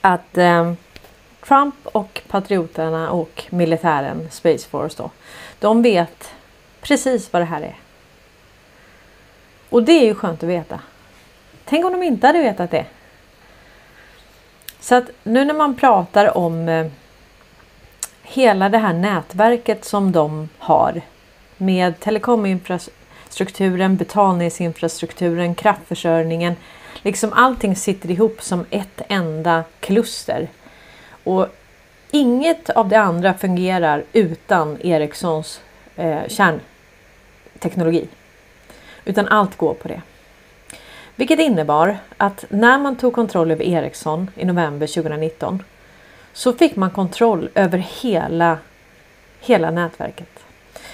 att 0.00 0.38
eh, 0.38 0.72
Trump 1.46 1.74
och 1.84 2.20
patrioterna 2.28 3.10
och 3.10 3.44
militären, 3.50 4.28
Space 4.30 4.68
Force 4.68 5.02
då, 5.02 5.10
de 5.60 5.82
vet 5.82 6.34
precis 6.80 7.32
vad 7.32 7.42
det 7.42 7.46
här 7.46 7.60
är. 7.60 7.76
Och 9.68 9.82
det 9.82 9.92
är 9.92 10.04
ju 10.04 10.14
skönt 10.14 10.42
att 10.42 10.48
veta. 10.48 10.80
Tänk 11.64 11.84
om 11.84 11.92
de 11.92 12.02
inte 12.02 12.26
hade 12.26 12.42
vetat 12.42 12.70
det. 12.70 12.86
Så 14.82 14.94
att 14.94 15.10
nu 15.22 15.44
när 15.44 15.54
man 15.54 15.76
pratar 15.76 16.36
om 16.36 16.68
eh, 16.68 16.86
hela 18.22 18.68
det 18.68 18.78
här 18.78 18.92
nätverket 18.92 19.84
som 19.84 20.12
de 20.12 20.48
har 20.58 21.00
med 21.56 22.00
telekominfrastrukturen, 22.00 23.96
betalningsinfrastrukturen, 23.96 25.54
kraftförsörjningen, 25.54 26.56
Liksom 27.02 27.32
allting 27.32 27.76
sitter 27.76 28.10
ihop 28.10 28.42
som 28.42 28.64
ett 28.70 29.02
enda 29.08 29.64
kluster. 29.80 30.48
Och 31.24 31.46
inget 32.10 32.70
av 32.70 32.88
det 32.88 32.96
andra 32.96 33.34
fungerar 33.34 34.04
utan 34.12 34.78
Ericssons 34.82 35.60
eh, 35.96 36.20
kärnteknologi. 36.28 38.08
Utan 39.04 39.28
allt 39.28 39.56
går 39.56 39.74
på 39.74 39.88
det. 39.88 40.02
Vilket 41.16 41.38
innebar 41.38 41.98
att 42.16 42.44
när 42.48 42.78
man 42.78 42.96
tog 42.96 43.12
kontroll 43.12 43.50
över 43.50 43.64
Ericsson 43.64 44.30
i 44.36 44.44
november 44.44 44.86
2019 44.86 45.62
så 46.32 46.52
fick 46.52 46.76
man 46.76 46.90
kontroll 46.90 47.48
över 47.54 47.78
hela, 47.78 48.58
hela 49.40 49.70
nätverket. 49.70 50.44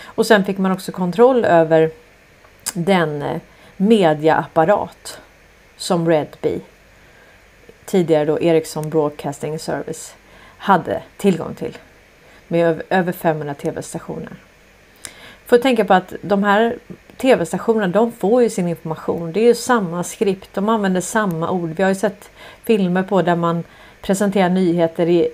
Och 0.05 0.27
sen 0.27 0.45
fick 0.45 0.59
man 0.59 0.73
också 0.73 0.93
kontroll 0.93 1.45
över 1.45 1.91
den 2.75 3.23
eh, 3.23 3.41
mediaapparat 3.77 5.21
som 5.77 6.09
Redby, 6.09 6.61
tidigare 7.85 8.25
då 8.25 8.41
Ericsson 8.41 8.91
Broadcasting 8.91 9.59
Service, 9.59 10.15
hade 10.59 11.03
tillgång 11.17 11.55
till 11.55 11.79
med 12.49 12.83
över 12.91 13.13
500 13.13 13.55
tv-stationer. 13.55 14.33
För 15.49 15.59
tänka 15.59 15.85
på 15.85 15.95
att 15.95 16.15
de 16.23 16.45
här 16.45 16.79
tv-stationerna 17.17 17.87
de 17.87 18.13
får 18.13 18.43
ju 18.43 18.51
sin 18.51 18.69
information. 18.69 19.33
Det 19.33 19.41
är 19.41 19.45
ju 19.45 19.55
samma 19.55 20.05
skript, 20.05 20.55
de 20.55 20.69
använder 20.69 21.01
samma 21.01 21.51
ord. 21.51 21.71
Vi 21.71 21.83
har 21.83 21.91
ju 21.91 21.95
sett 21.95 22.31
filmer 22.65 23.03
på 23.03 23.23
där 23.23 23.37
man 23.37 23.65
presenterar 24.01 24.49
nyheter 24.49 25.07
i, 25.07 25.29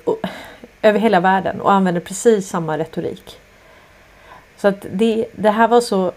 över 0.82 0.98
hela 0.98 1.20
världen 1.20 1.60
och 1.60 1.72
använder 1.72 2.00
precis 2.00 2.48
samma 2.48 2.78
retorik. 2.78 3.40
Så 4.56 4.68
att 4.68 4.86
det, 4.92 5.26
det 5.32 5.50
här 5.50 5.68
var 5.68 5.80
så 5.80 6.12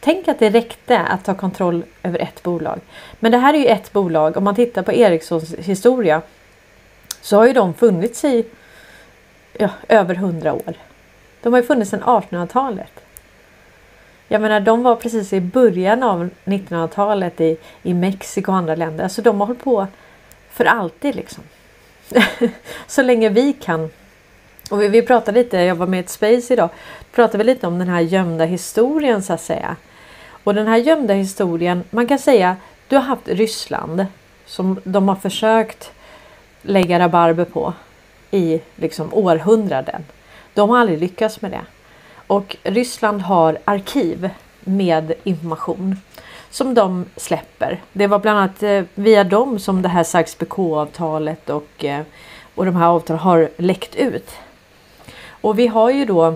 Tänk 0.00 0.28
att 0.28 0.38
det 0.38 0.50
räckte 0.50 0.98
att 0.98 1.24
ta 1.24 1.34
kontroll 1.34 1.82
över 2.02 2.18
ett 2.18 2.42
bolag. 2.42 2.80
Men 3.20 3.32
det 3.32 3.38
här 3.38 3.54
är 3.54 3.58
ju 3.58 3.66
ett 3.66 3.92
bolag. 3.92 4.36
Om 4.36 4.44
man 4.44 4.54
tittar 4.54 4.82
på 4.82 4.92
Ericssons 4.92 5.54
historia 5.54 6.22
så 7.20 7.36
har 7.36 7.46
ju 7.46 7.52
de 7.52 7.74
funnits 7.74 8.24
i 8.24 8.44
ja, 9.52 9.68
över 9.88 10.14
hundra 10.14 10.52
år. 10.52 10.74
De 11.48 11.52
har 11.52 11.60
ju 11.60 11.66
funnits 11.66 11.90
sedan 11.90 12.02
1800-talet. 12.02 12.92
Jag 14.28 14.40
menar, 14.40 14.60
de 14.60 14.82
var 14.82 14.96
precis 14.96 15.32
i 15.32 15.40
början 15.40 16.02
av 16.02 16.30
1900-talet 16.44 17.40
i, 17.40 17.56
i 17.82 17.94
Mexiko 17.94 18.52
och 18.52 18.58
andra 18.58 18.74
länder. 18.74 19.04
Alltså 19.04 19.22
de 19.22 19.40
har 19.40 19.46
hållit 19.46 19.64
på 19.64 19.86
för 20.50 20.64
alltid 20.64 21.14
liksom. 21.14 21.44
så 22.86 23.02
länge 23.02 23.28
vi 23.28 23.52
kan. 23.52 23.90
Och 24.70 24.82
vi, 24.82 24.88
vi 24.88 25.02
pratade 25.02 25.42
lite, 25.42 25.56
jag 25.56 25.74
var 25.74 25.86
med 25.86 25.98
i 25.98 26.00
ett 26.00 26.10
space 26.10 26.52
idag, 26.52 26.68
pratade 27.12 27.38
vi 27.38 27.44
lite 27.44 27.66
om 27.66 27.78
den 27.78 27.88
här 27.88 28.00
gömda 28.00 28.44
historien 28.44 29.22
så 29.22 29.32
att 29.32 29.42
säga. 29.42 29.76
Och 30.44 30.54
den 30.54 30.66
här 30.66 30.76
gömda 30.76 31.14
historien, 31.14 31.84
man 31.90 32.06
kan 32.06 32.18
säga 32.18 32.56
du 32.88 32.96
har 32.96 33.02
haft 33.02 33.28
Ryssland 33.28 34.06
som 34.46 34.80
de 34.84 35.08
har 35.08 35.16
försökt 35.16 35.92
lägga 36.62 36.98
rabarber 36.98 37.44
på 37.44 37.72
i 38.30 38.60
liksom 38.76 39.14
århundraden. 39.14 40.04
De 40.58 40.70
har 40.70 40.78
aldrig 40.78 40.98
lyckats 40.98 41.40
med 41.40 41.50
det. 41.50 41.64
Och 42.26 42.56
Ryssland 42.62 43.22
har 43.22 43.58
arkiv 43.64 44.30
med 44.60 45.12
information 45.24 45.96
som 46.50 46.74
de 46.74 47.04
släpper. 47.16 47.80
Det 47.92 48.06
var 48.06 48.18
bland 48.18 48.38
annat 48.38 48.62
eh, 48.62 48.84
via 48.94 49.24
dem 49.24 49.58
som 49.58 49.82
det 49.82 49.88
här 49.88 50.02
Sykes-Picot-avtalet 50.02 51.50
och, 51.50 51.84
eh, 51.84 52.02
och 52.54 52.64
de 52.64 52.76
här 52.76 52.86
avtalen 52.86 53.20
har 53.20 53.50
läckt 53.56 53.96
ut. 53.96 54.30
Och 55.28 55.58
vi 55.58 55.66
har 55.66 55.90
ju 55.90 56.04
då 56.04 56.34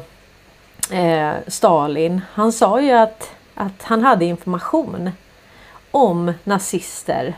eh, 0.90 1.32
Stalin. 1.46 2.20
Han 2.32 2.52
sa 2.52 2.80
ju 2.80 2.90
att 2.92 3.30
att 3.54 3.82
han 3.82 4.02
hade 4.02 4.24
information 4.24 5.10
om 5.90 6.32
nazister 6.44 7.34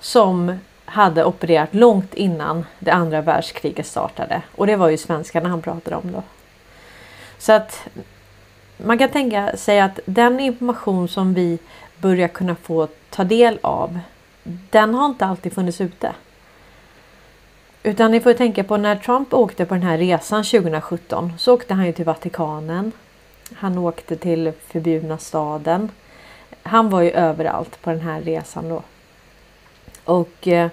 som 0.00 0.58
hade 0.86 1.24
opererat 1.24 1.74
långt 1.74 2.14
innan 2.14 2.66
det 2.78 2.90
andra 2.90 3.20
världskriget 3.20 3.86
startade. 3.86 4.42
Och 4.54 4.66
det 4.66 4.76
var 4.76 4.88
ju 4.88 4.96
svenskarna 4.96 5.48
han 5.48 5.62
pratade 5.62 5.96
om 5.96 6.12
då. 6.12 6.22
Så 7.38 7.52
att 7.52 7.88
man 8.76 8.98
kan 8.98 9.08
tänka 9.08 9.56
sig 9.56 9.80
att 9.80 10.00
den 10.04 10.40
information 10.40 11.08
som 11.08 11.34
vi 11.34 11.58
börjar 11.96 12.28
kunna 12.28 12.54
få 12.54 12.88
ta 13.10 13.24
del 13.24 13.58
av, 13.62 13.98
den 14.70 14.94
har 14.94 15.06
inte 15.06 15.26
alltid 15.26 15.52
funnits 15.52 15.80
ute. 15.80 16.12
Utan 17.82 18.10
ni 18.10 18.20
får 18.20 18.32
tänka 18.32 18.64
på 18.64 18.76
när 18.76 18.96
Trump 18.96 19.34
åkte 19.34 19.64
på 19.66 19.74
den 19.74 19.82
här 19.82 19.98
resan 19.98 20.44
2017 20.44 21.32
så 21.38 21.54
åkte 21.54 21.74
han 21.74 21.86
ju 21.86 21.92
till 21.92 22.04
Vatikanen. 22.04 22.92
Han 23.54 23.78
åkte 23.78 24.16
till 24.16 24.52
förbjudna 24.66 25.18
staden. 25.18 25.90
Han 26.62 26.90
var 26.90 27.02
ju 27.02 27.10
överallt 27.10 27.82
på 27.82 27.90
den 27.90 28.00
här 28.00 28.20
resan 28.20 28.68
då. 28.68 28.82
Och 30.06 30.48
eh, 30.48 30.68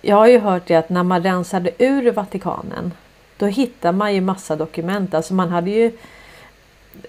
jag 0.00 0.16
har 0.16 0.26
ju 0.26 0.38
hört 0.38 0.66
det 0.66 0.74
att 0.74 0.88
när 0.88 1.02
man 1.02 1.22
rensade 1.22 1.70
ur 1.78 2.12
Vatikanen 2.12 2.92
då 3.36 3.46
hittar 3.46 3.92
man 3.92 4.14
ju 4.14 4.20
massa 4.20 4.56
dokument. 4.56 5.14
Alltså 5.14 5.34
man 5.34 5.48
hade 5.48 5.70
ju 5.70 5.92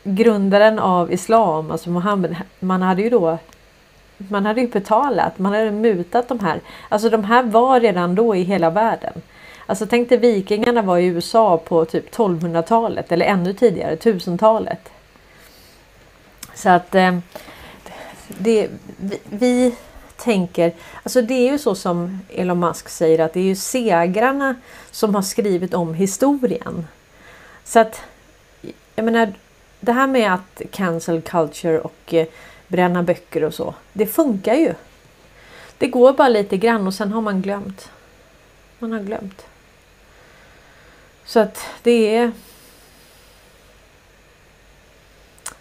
grundaren 0.03 0.79
av 0.79 1.13
islam, 1.13 1.71
alltså 1.71 1.89
Muhammed, 1.89 2.36
man 2.60 2.81
hade 2.81 3.01
ju 3.01 3.10
då 3.10 3.38
man 4.17 4.45
hade 4.45 4.62
ju 4.62 4.67
betalat, 4.67 5.39
man 5.39 5.53
hade 5.53 5.71
mutat 5.71 6.27
de 6.27 6.39
här. 6.39 6.60
Alltså 6.89 7.10
de 7.10 7.23
här 7.23 7.43
var 7.43 7.79
redan 7.79 8.15
då 8.15 8.36
i 8.36 8.43
hela 8.43 8.69
världen. 8.69 9.21
Alltså 9.65 9.86
tänk 9.86 10.10
dig 10.10 10.17
vikingarna 10.17 10.81
var 10.81 10.97
i 10.97 11.05
USA 11.05 11.58
på 11.58 11.86
typ 11.86 12.15
1200-talet 12.15 13.12
eller 13.12 13.25
ännu 13.25 13.53
tidigare, 13.53 13.95
1000-talet. 13.95 14.89
Så 16.55 16.69
att 16.69 16.95
eh, 16.95 17.17
det, 18.27 18.69
vi, 18.97 19.19
vi, 19.29 19.75
tänker, 20.17 20.73
alltså 21.04 21.21
det 21.21 21.34
är 21.34 21.51
ju 21.51 21.60
så 21.60 21.75
som 21.75 22.19
Elon 22.30 22.60
Musk 22.60 22.89
säger 22.89 23.19
att 23.19 23.34
det 23.34 23.39
är 23.39 23.43
ju 23.43 23.56
segrarna 23.56 24.56
som 24.91 25.15
har 25.15 25.21
skrivit 25.21 25.73
om 25.73 25.93
historien. 25.93 26.88
Så 27.63 27.80
att 27.80 28.01
jag 28.95 29.06
menar 29.06 29.34
det 29.80 29.91
här 29.91 30.08
med 30.08 30.34
att 30.34 30.62
cancel 30.71 31.21
culture 31.21 31.80
och 31.80 32.13
eh, 32.13 32.28
bränna 32.67 33.04
böcker 33.04 33.43
och 33.43 33.54
så. 33.54 33.73
Det 33.93 34.06
funkar 34.06 34.54
ju. 34.54 34.73
Det 35.78 35.88
går 35.88 36.13
bara 36.13 36.30
lite 36.30 36.58
grann 36.58 36.88
och 36.88 36.93
sen 36.93 37.12
har 37.12 37.21
man 37.21 37.41
glömt. 37.41 37.89
Man 38.80 38.91
har 38.91 38.99
glömt. 38.99 39.45
Så 41.25 41.39
att 41.39 41.65
det 41.84 42.15
är 42.15 42.32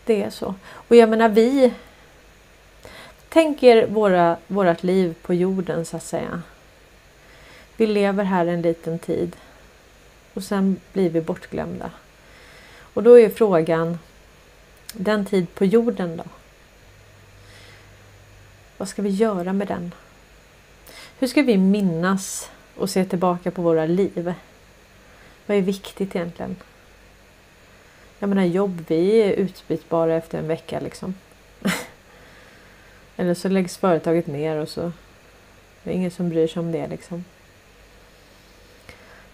Det 0.05 0.23
är 0.23 0.31
så. 0.31 0.55
Och 0.73 0.97
jag 0.97 1.09
menar 1.09 1.29
vi 1.29 1.73
tänker 3.35 3.87
våra, 3.87 4.37
vårat 4.47 4.83
liv 4.83 5.15
på 5.23 5.35
jorden 5.35 5.85
så 5.85 5.97
att 5.97 6.03
säga. 6.03 6.43
Vi 7.77 7.87
lever 7.87 8.25
här 8.25 8.47
en 8.47 8.63
liten 8.63 8.99
tid 8.99 9.37
och 10.35 10.43
sen 10.43 10.77
blir 10.93 11.11
vi 11.11 11.21
bortglömda. 11.21 11.91
Och 12.95 13.03
då 13.03 13.19
är 13.19 13.29
frågan 13.29 13.99
den 14.93 15.27
tid 15.27 15.55
på 15.55 15.65
jorden 15.65 16.17
då? 16.17 16.25
Vad 18.77 18.89
ska 18.89 19.03
vi 19.03 19.11
göra 19.11 19.53
med 19.53 19.69
den? 19.69 19.95
Hur 21.19 21.27
ska 21.27 21.43
vi 21.43 21.57
minnas 21.57 22.51
och 22.77 22.91
se 22.91 23.05
tillbaka 23.05 23.51
på 23.51 23.63
våra 23.63 23.87
liv? 23.87 24.35
Vad 25.47 25.57
är 25.57 25.63
viktigt 25.63 26.17
egentligen? 26.17 26.57
Jag 28.19 28.29
menar 28.29 28.45
jobb, 28.45 28.85
vi 28.89 29.23
är 29.23 29.33
utbytbara 29.33 30.15
efter 30.15 30.39
en 30.39 30.49
vecka 30.49 30.81
liksom. 30.81 31.15
Eller 33.17 33.35
så 33.35 33.49
läggs 33.49 33.77
företaget 33.77 34.27
ner 34.27 34.57
och 34.57 34.69
så 34.69 34.93
det 35.83 35.91
är 35.91 35.95
ingen 35.95 36.11
som 36.11 36.29
bryr 36.29 36.47
sig 36.47 36.61
om 36.61 36.73
det 36.73 36.87
liksom. 36.87 37.25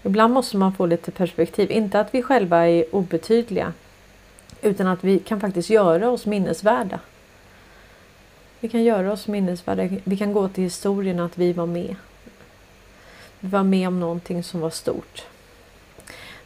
Ibland 0.02 0.34
måste 0.34 0.56
man 0.56 0.72
få 0.72 0.86
lite 0.86 1.10
perspektiv. 1.10 1.70
Inte 1.70 2.00
att 2.00 2.14
vi 2.14 2.22
själva 2.22 2.68
är 2.68 2.94
obetydliga. 2.94 3.72
Utan 4.62 4.86
att 4.86 5.04
vi 5.04 5.18
kan 5.18 5.40
faktiskt 5.40 5.70
göra 5.70 6.10
oss 6.10 6.26
minnesvärda. 6.26 7.00
Vi 8.60 8.68
kan 8.68 8.82
göra 8.82 9.12
oss 9.12 9.28
minnesvärda. 9.28 9.88
Vi 10.04 10.16
kan 10.16 10.32
gå 10.32 10.48
till 10.48 10.64
historien 10.64 11.20
att 11.20 11.38
vi 11.38 11.52
var 11.52 11.66
med. 11.66 11.96
Vi 13.40 13.48
var 13.48 13.62
med 13.62 13.88
om 13.88 14.00
någonting 14.00 14.42
som 14.42 14.60
var 14.60 14.70
stort. 14.70 15.22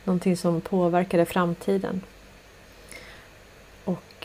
Någonting 0.05 0.37
som 0.37 0.61
påverkade 0.61 1.25
framtiden. 1.25 2.01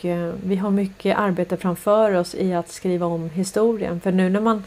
Och 0.00 0.06
eh, 0.06 0.34
vi 0.44 0.56
har 0.56 0.70
mycket 0.70 1.18
arbete 1.18 1.56
framför 1.56 2.14
oss 2.14 2.34
i 2.34 2.54
att 2.54 2.68
skriva 2.68 3.06
om 3.06 3.30
historien. 3.30 4.00
För 4.00 4.12
nu 4.12 4.30
när 4.30 4.40
man 4.40 4.64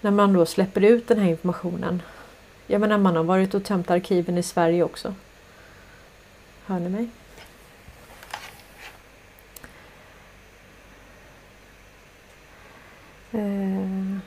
när 0.00 0.10
man 0.10 0.32
då 0.32 0.46
släpper 0.46 0.80
ut 0.80 1.08
den 1.08 1.18
här 1.18 1.28
informationen. 1.28 2.02
Jag 2.66 2.80
menar 2.80 2.98
man 2.98 3.16
har 3.16 3.24
varit 3.24 3.54
och 3.54 3.64
tömt 3.64 3.90
arkiven 3.90 4.38
i 4.38 4.42
Sverige 4.42 4.84
också. 4.84 5.14
Hör 6.66 6.78
ni 6.78 6.88
mig? 6.88 7.08
Eh. 13.32 14.18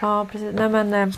Ja 0.00 0.26
precis. 0.32 0.54
Nej 0.54 0.68
men 0.68 0.94
eh. 0.94 1.14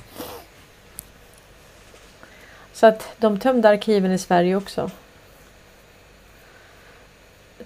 Så 2.80 2.86
att 2.86 3.08
de 3.18 3.38
tömde 3.38 3.68
arkiven 3.68 4.12
i 4.12 4.18
Sverige 4.18 4.56
också. 4.56 4.90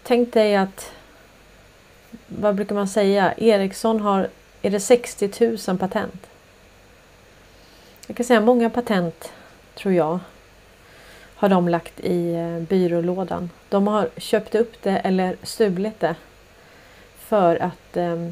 Tänk 0.03 0.33
dig 0.33 0.57
att 0.57 0.93
vad 2.27 2.55
brukar 2.55 2.75
man 2.75 2.89
säga? 2.89 3.35
Ericsson 3.37 4.01
har 4.01 4.29
är 4.63 4.71
det 4.71 4.81
60 4.81 5.57
000 5.69 5.79
patent. 5.79 6.27
Jag 8.07 8.17
kan 8.17 8.27
säga 8.27 8.41
många 8.41 8.71
patent 8.71 9.33
tror 9.75 9.95
jag 9.95 10.19
har 11.35 11.49
de 11.49 11.69
lagt 11.69 12.01
i 12.01 12.35
eh, 12.35 12.61
byrålådan. 12.61 13.51
De 13.69 13.87
har 13.87 14.09
köpt 14.17 14.55
upp 14.55 14.83
det 14.83 14.99
eller 14.99 15.37
stulit 15.43 16.01
det 16.01 16.15
för 17.19 17.57
att 17.63 17.97
eh, 17.97 18.31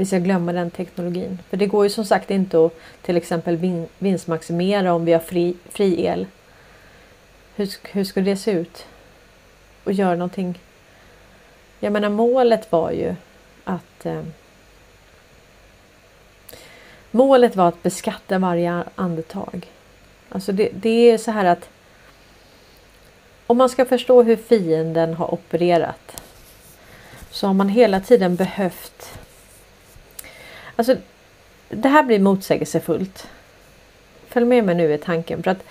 vi 0.00 0.06
ska 0.06 0.18
glömma 0.18 0.52
den 0.52 0.70
teknologin. 0.70 1.38
För 1.50 1.56
det 1.56 1.66
går 1.66 1.84
ju 1.84 1.90
som 1.90 2.04
sagt 2.04 2.30
inte 2.30 2.66
att 2.66 2.72
till 3.02 3.16
exempel 3.16 3.56
vin 3.56 3.86
vinstmaximera 3.98 4.94
om 4.94 5.04
vi 5.04 5.12
har 5.12 5.20
fri, 5.20 5.56
fri 5.68 6.06
el. 6.06 6.26
Hur, 7.54 7.68
hur 7.92 8.04
ska 8.04 8.20
det 8.20 8.36
se 8.36 8.50
ut? 8.50 8.86
Och 9.84 9.92
göra 9.92 10.14
någonting. 10.14 10.58
Jag 11.80 11.92
menar 11.92 12.08
målet 12.08 12.72
var 12.72 12.90
ju 12.90 13.14
att 13.64 14.06
eh, 14.06 14.22
Målet 17.10 17.56
var 17.56 17.68
att 17.68 17.82
beskatta 17.82 18.38
varje 18.38 18.84
andetag. 18.94 19.66
Alltså 20.28 20.52
det, 20.52 20.68
det 20.72 21.10
är 21.10 21.18
så 21.18 21.30
här 21.30 21.44
att 21.44 21.68
om 23.46 23.56
man 23.56 23.68
ska 23.68 23.84
förstå 23.84 24.22
hur 24.22 24.36
fienden 24.36 25.14
har 25.14 25.34
opererat 25.34 26.22
så 27.30 27.46
har 27.46 27.54
man 27.54 27.68
hela 27.68 28.00
tiden 28.00 28.36
behövt 28.36 29.19
Alltså, 30.80 30.96
det 31.68 31.88
här 31.88 32.02
blir 32.02 32.18
motsägelsefullt. 32.18 33.28
Följ 34.28 34.46
med 34.46 34.64
mig 34.64 34.74
nu 34.74 34.94
i 34.94 34.98
tanken. 34.98 35.42
För 35.42 35.50
att 35.50 35.64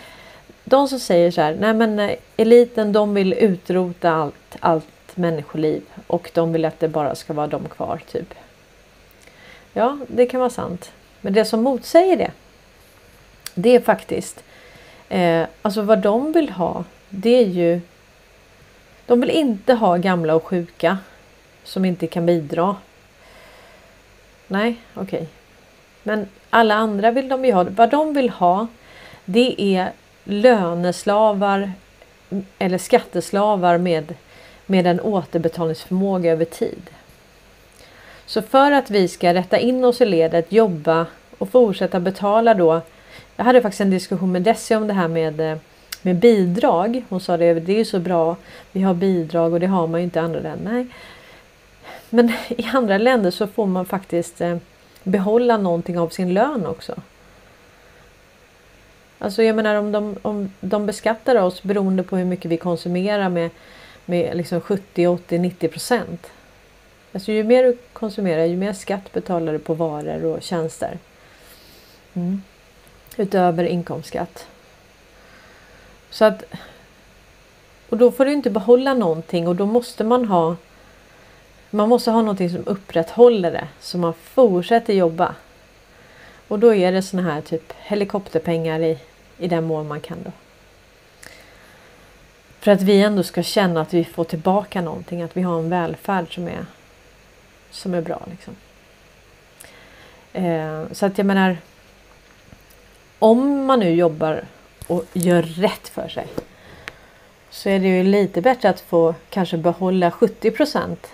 de 0.63 0.87
som 0.87 0.99
säger 0.99 1.31
så 1.31 1.41
här, 1.41 1.57
nej 1.59 1.73
men 1.73 1.99
eh, 1.99 2.15
eliten 2.37 2.91
de 2.91 3.13
vill 3.13 3.33
utrota 3.33 4.11
allt, 4.11 4.55
allt 4.59 5.17
människoliv 5.17 5.81
och 6.07 6.31
de 6.33 6.53
vill 6.53 6.65
att 6.65 6.79
det 6.79 6.87
bara 6.87 7.15
ska 7.15 7.33
vara 7.33 7.47
de 7.47 7.69
kvar, 7.69 8.01
typ. 8.11 8.33
Ja, 9.73 9.97
det 10.07 10.25
kan 10.25 10.39
vara 10.39 10.49
sant. 10.49 10.91
Men 11.21 11.33
det 11.33 11.45
som 11.45 11.63
motsäger 11.63 12.17
det, 12.17 12.31
det 13.53 13.75
är 13.75 13.79
faktiskt, 13.79 14.43
eh, 15.09 15.45
alltså 15.61 15.81
vad 15.81 15.99
de 15.99 16.31
vill 16.31 16.49
ha, 16.49 16.83
det 17.09 17.35
är 17.35 17.47
ju, 17.47 17.81
de 19.05 19.21
vill 19.21 19.29
inte 19.29 19.73
ha 19.73 19.97
gamla 19.97 20.35
och 20.35 20.45
sjuka 20.45 20.97
som 21.63 21.85
inte 21.85 22.07
kan 22.07 22.25
bidra 22.25 22.75
Nej, 24.51 24.81
okej. 24.93 25.17
Okay. 25.17 25.27
Men 26.03 26.27
alla 26.49 26.75
andra 26.75 27.11
vill 27.11 27.29
de 27.29 27.45
ju 27.45 27.53
ha. 27.53 27.63
Vad 27.63 27.89
de 27.89 28.13
vill 28.13 28.29
ha 28.29 28.67
det 29.25 29.61
är 29.61 29.91
löneslavar 30.23 31.71
eller 32.59 32.77
skatteslavar 32.77 33.77
med, 33.77 34.13
med 34.65 34.87
en 34.87 34.99
återbetalningsförmåga 34.99 36.31
över 36.31 36.45
tid. 36.45 36.89
Så 38.25 38.41
för 38.41 38.71
att 38.71 38.89
vi 38.89 39.07
ska 39.07 39.33
rätta 39.33 39.57
in 39.59 39.85
oss 39.85 40.01
i 40.01 40.05
ledet, 40.05 40.51
jobba 40.51 41.05
och 41.37 41.49
fortsätta 41.49 41.99
betala 41.99 42.53
då. 42.53 42.81
Jag 43.35 43.45
hade 43.45 43.61
faktiskt 43.61 43.81
en 43.81 43.89
diskussion 43.89 44.31
med 44.31 44.41
Desi 44.41 44.75
om 44.75 44.87
det 44.87 44.93
här 44.93 45.07
med, 45.07 45.59
med 46.01 46.15
bidrag. 46.15 47.03
Hon 47.09 47.21
sa 47.21 47.37
det, 47.37 47.53
det 47.53 47.79
är 47.79 47.85
så 47.85 47.99
bra. 47.99 48.35
Vi 48.71 48.81
har 48.81 48.93
bidrag 48.93 49.53
och 49.53 49.59
det 49.59 49.67
har 49.67 49.87
man 49.87 49.99
ju 49.99 50.03
inte 50.03 50.19
i 50.19 50.21
andra 50.21 50.39
länder. 50.39 50.71
Nej, 50.71 50.87
men 52.09 52.31
i 52.49 52.65
andra 52.73 52.97
länder 52.97 53.31
så 53.31 53.47
får 53.47 53.65
man 53.65 53.85
faktiskt 53.85 54.41
eh, 54.41 54.57
behålla 55.03 55.57
någonting 55.57 55.99
av 55.99 56.09
sin 56.09 56.33
lön 56.33 56.65
också. 56.65 56.95
Alltså 59.19 59.43
jag 59.43 59.55
menar 59.55 59.75
om 59.75 59.91
de, 59.91 60.17
om 60.21 60.53
de 60.59 60.85
beskattar 60.85 61.35
oss 61.35 61.63
beroende 61.63 62.03
på 62.03 62.17
hur 62.17 62.25
mycket 62.25 62.51
vi 62.51 62.57
konsumerar 62.57 63.29
med, 63.29 63.49
med 64.05 64.37
liksom 64.37 64.61
70, 64.61 65.07
80, 65.07 65.37
90 65.37 65.67
procent. 65.67 66.27
Alltså 67.13 67.31
ju 67.31 67.43
mer 67.43 67.63
du 67.63 67.77
konsumerar 67.93 68.45
ju 68.45 68.57
mer 68.57 68.73
skatt 68.73 69.13
betalar 69.13 69.53
du 69.53 69.59
på 69.59 69.73
varor 69.73 70.25
och 70.25 70.43
tjänster. 70.43 70.97
Mm. 72.13 72.43
Utöver 73.17 73.63
inkomstskatt. 73.63 74.47
Så 76.09 76.25
att 76.25 76.43
och 77.89 77.97
då 77.97 78.11
får 78.11 78.25
du 78.25 78.31
inte 78.31 78.49
behålla 78.49 78.93
någonting 78.93 79.47
och 79.47 79.55
då 79.55 79.65
måste 79.65 80.03
man 80.03 80.25
ha 80.25 80.55
man 81.69 81.89
måste 81.89 82.11
ha 82.11 82.21
någonting 82.21 82.49
som 82.49 82.67
upprätthåller 82.67 83.51
det 83.51 83.67
så 83.79 83.97
man 83.97 84.13
fortsätter 84.13 84.93
jobba. 84.93 85.35
Och 86.47 86.59
då 86.59 86.75
är 86.75 86.91
det 86.91 87.01
såna 87.01 87.23
här 87.23 87.41
typ 87.41 87.73
helikopterpengar 87.77 88.79
i, 88.79 88.97
i 89.37 89.47
den 89.47 89.63
mån 89.63 89.87
man 89.87 90.01
kan 90.01 90.17
då. 90.23 90.31
För 92.59 92.71
att 92.71 92.81
vi 92.81 93.01
ändå 93.01 93.23
ska 93.23 93.43
känna 93.43 93.81
att 93.81 93.93
vi 93.93 94.05
får 94.05 94.23
tillbaka 94.23 94.81
någonting, 94.81 95.21
att 95.21 95.37
vi 95.37 95.41
har 95.41 95.59
en 95.59 95.69
välfärd 95.69 96.35
som 96.35 96.47
är, 96.47 96.65
som 97.71 97.93
är 97.93 98.01
bra. 98.01 98.27
Liksom. 98.31 98.55
Eh, 100.33 100.83
så 100.91 101.05
att 101.05 101.17
jag 101.17 101.27
menar, 101.27 101.57
om 103.19 103.65
man 103.65 103.79
nu 103.79 103.89
jobbar 103.89 104.43
och 104.87 105.05
gör 105.13 105.41
rätt 105.41 105.87
för 105.89 106.07
sig 106.07 106.27
så 107.49 107.69
är 107.69 107.79
det 107.79 107.87
ju 107.87 108.03
lite 108.03 108.41
bättre 108.41 108.69
att 108.69 108.79
få 108.79 109.15
kanske 109.29 109.57
behålla 109.57 110.11
70 110.11 110.51
procent 110.51 111.07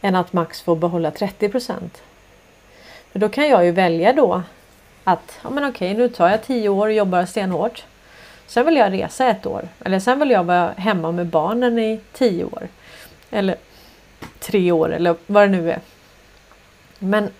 än 0.00 0.14
att 0.14 0.32
max 0.32 0.62
få 0.62 0.74
behålla 0.74 1.10
30 1.10 1.48
procent. 1.48 2.02
För 3.12 3.18
då 3.18 3.28
kan 3.28 3.48
jag 3.48 3.64
ju 3.64 3.70
välja 3.70 4.12
då 4.12 4.42
att 5.04 5.38
ja, 5.42 5.50
men 5.50 5.64
okej, 5.64 5.94
nu 5.94 6.08
tar 6.08 6.28
jag 6.28 6.44
10 6.44 6.68
år 6.68 6.86
och 6.86 6.92
jobbar 6.92 7.24
stenhårt. 7.24 7.84
Sen 8.46 8.66
vill 8.66 8.76
jag 8.76 8.92
resa 8.92 9.26
ett 9.26 9.46
år 9.46 9.68
eller 9.84 10.00
sen 10.00 10.20
vill 10.20 10.30
jag 10.30 10.44
vara 10.44 10.72
hemma 10.76 11.12
med 11.12 11.26
barnen 11.26 11.78
i 11.78 12.00
10 12.12 12.44
år. 12.44 12.68
Eller 13.30 13.56
tre 14.38 14.72
år 14.72 14.94
eller 14.94 15.16
vad 15.26 15.42
det 15.42 15.56
nu 15.56 15.70
är. 15.70 15.80
Men 16.98 17.30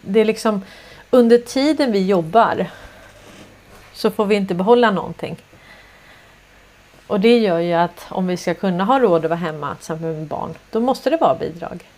det 0.00 0.20
är 0.20 0.24
liksom 0.24 0.62
under 1.10 1.38
tiden 1.38 1.92
vi 1.92 2.06
jobbar 2.06 2.66
så 3.92 4.10
får 4.10 4.24
vi 4.24 4.34
inte 4.34 4.54
behålla 4.54 4.90
någonting. 4.90 5.36
Och 7.06 7.20
det 7.20 7.38
gör 7.38 7.58
ju 7.58 7.72
att 7.72 8.06
om 8.08 8.26
vi 8.26 8.36
ska 8.36 8.54
kunna 8.54 8.84
ha 8.84 9.00
råd 9.00 9.24
att 9.24 9.30
vara 9.30 9.40
hemma 9.40 9.74
tillsammans 9.74 10.02
med 10.02 10.26
barn, 10.26 10.54
då 10.70 10.80
måste 10.80 11.10
det 11.10 11.16
vara 11.16 11.34
bidrag. 11.34 11.90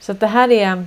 Så 0.00 0.12
att 0.12 0.20
det 0.20 0.26
här 0.26 0.50
är... 0.50 0.86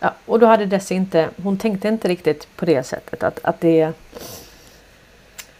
Ja, 0.00 0.14
och 0.26 0.38
då 0.38 0.46
hade 0.46 0.66
Desi 0.66 0.94
inte, 0.94 1.28
hon 1.42 1.58
tänkte 1.58 1.88
inte 1.88 2.08
riktigt 2.08 2.56
på 2.56 2.64
det 2.64 2.82
sättet 2.82 3.22
att, 3.22 3.44
att 3.44 3.60
det 3.60 3.92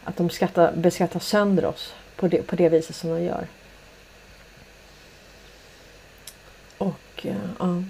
att 0.05 0.17
de 0.17 0.31
skattar, 0.31 0.73
beskattar 0.73 1.21
sönder 1.21 1.65
oss 1.65 1.95
på 2.17 2.29
det, 2.29 2.43
på 2.43 2.57
det 2.57 2.69
viset 2.69 2.97
som 2.97 3.11
de 3.11 3.23
gör. 3.23 3.47
Och 6.79 7.27
eh, 7.27 7.35
ja. 7.59 7.83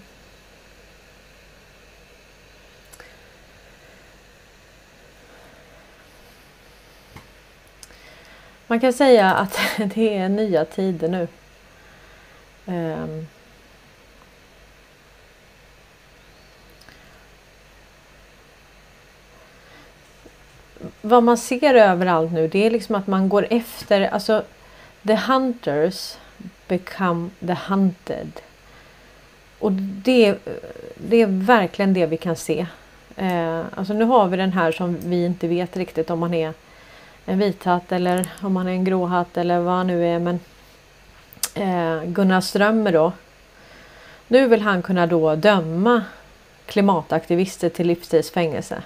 Man 8.71 8.81
kan 8.81 8.93
säga 8.93 9.35
att 9.35 9.59
det 9.95 10.17
är 10.17 10.29
nya 10.29 10.65
tider 10.65 11.09
nu. 11.09 11.29
Um. 12.67 13.27
Vad 21.01 21.23
man 21.23 21.39
ser 21.39 21.75
överallt 21.75 22.33
nu 22.33 22.49
det 22.49 22.67
är 22.67 22.71
liksom 22.71 22.95
att 22.95 23.07
man 23.07 23.29
går 23.29 23.47
efter, 23.51 24.09
alltså 24.09 24.43
the 25.07 25.15
hunters 25.15 26.17
become 26.69 27.31
the 27.41 27.57
hunted. 27.69 28.33
Och 29.59 29.73
det, 29.73 30.39
det 30.95 31.23
är 31.23 31.27
verkligen 31.27 31.95
det 31.95 32.07
vi 32.07 32.17
kan 32.17 32.37
se. 32.37 32.67
Eh, 33.17 33.63
alltså 33.75 33.93
nu 33.93 34.05
har 34.05 34.29
vi 34.29 34.37
den 34.37 34.53
här 34.53 34.73
som 34.73 34.97
vi 35.05 35.25
inte 35.25 35.49
vet 35.49 35.77
riktigt 35.77 36.11
om 36.11 36.19
man 36.19 36.35
är 36.35 36.53
en 37.29 37.39
vithatt 37.39 37.93
eller 37.93 38.29
om 38.43 38.57
han 38.57 38.69
är 38.69 38.73
en 38.73 38.85
gråhatt 38.85 39.37
eller 39.37 39.61
vad 39.61 39.75
han 39.75 39.87
nu 39.87 40.07
är. 40.07 40.19
Men 40.19 40.41
eh, 41.55 42.05
Gunnar 42.05 42.41
Strömmer 42.41 42.93
då. 42.93 43.13
Nu 44.29 44.49
vill 44.49 44.61
han 44.61 44.83
kunna 44.83 45.07
då 45.07 45.35
döma 45.35 46.03
klimataktivister 46.67 47.69
till 47.69 47.87
livstidsfängelse. 47.87 48.83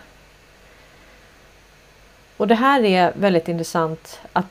Och 2.36 2.49
det 2.49 2.55
här 2.55 2.84
är 2.84 3.12
väldigt 3.16 3.49
intressant 3.49 4.20
att, 4.32 4.47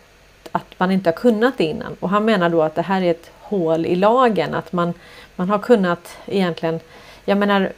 att 0.51 0.79
man 0.79 0.91
inte 0.91 1.09
har 1.09 1.15
kunnat 1.15 1.57
det 1.57 1.63
innan. 1.63 1.95
Och 1.99 2.09
han 2.09 2.25
menar 2.25 2.49
då 2.49 2.61
att 2.61 2.75
det 2.75 2.81
här 2.81 3.01
är 3.01 3.11
ett 3.11 3.31
hål 3.39 3.85
i 3.85 3.95
lagen. 3.95 4.55
Att 4.55 4.71
man, 4.71 4.93
man 5.35 5.49
har 5.49 5.59
kunnat 5.59 6.17
egentligen, 6.25 6.79
jag 7.25 7.37
menar, 7.37 7.71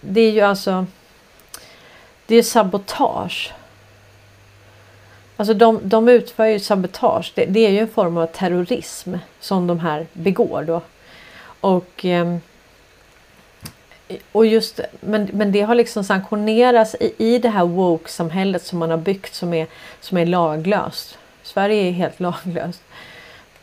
det 0.00 0.20
är 0.20 0.32
ju 0.32 0.40
alltså, 0.40 0.86
det 2.26 2.36
är 2.36 2.42
sabotage 2.42 3.52
Alltså 5.36 5.54
de, 5.54 5.80
de 5.82 6.08
utför 6.08 6.44
ju 6.44 6.60
sabotage. 6.60 7.32
Det, 7.34 7.44
det, 7.44 7.66
är 7.66 7.70
ju 7.70 7.78
en 7.78 7.88
form 7.88 8.16
av 8.16 8.26
terrorism 8.26 9.14
som 9.40 9.66
de 9.66 9.80
här 9.80 10.06
begår 10.12 10.62
då. 10.62 10.80
Och, 11.60 12.04
ehm, 12.04 12.40
och 14.32 14.46
just, 14.46 14.80
men, 15.00 15.28
men 15.32 15.52
det 15.52 15.60
har 15.60 15.74
liksom 15.74 16.04
sanktionerats 16.04 16.96
i, 17.00 17.14
i 17.18 17.38
det 17.38 17.48
här 17.48 17.64
woke-samhället 17.64 18.62
som 18.64 18.78
man 18.78 18.90
har 18.90 18.96
byggt 18.96 19.34
som 19.34 19.54
är, 19.54 19.66
som 20.00 20.18
är 20.18 20.26
laglöst. 20.26 21.18
Sverige 21.42 21.88
är 21.88 21.92
helt 21.92 22.20
laglöst. 22.20 22.82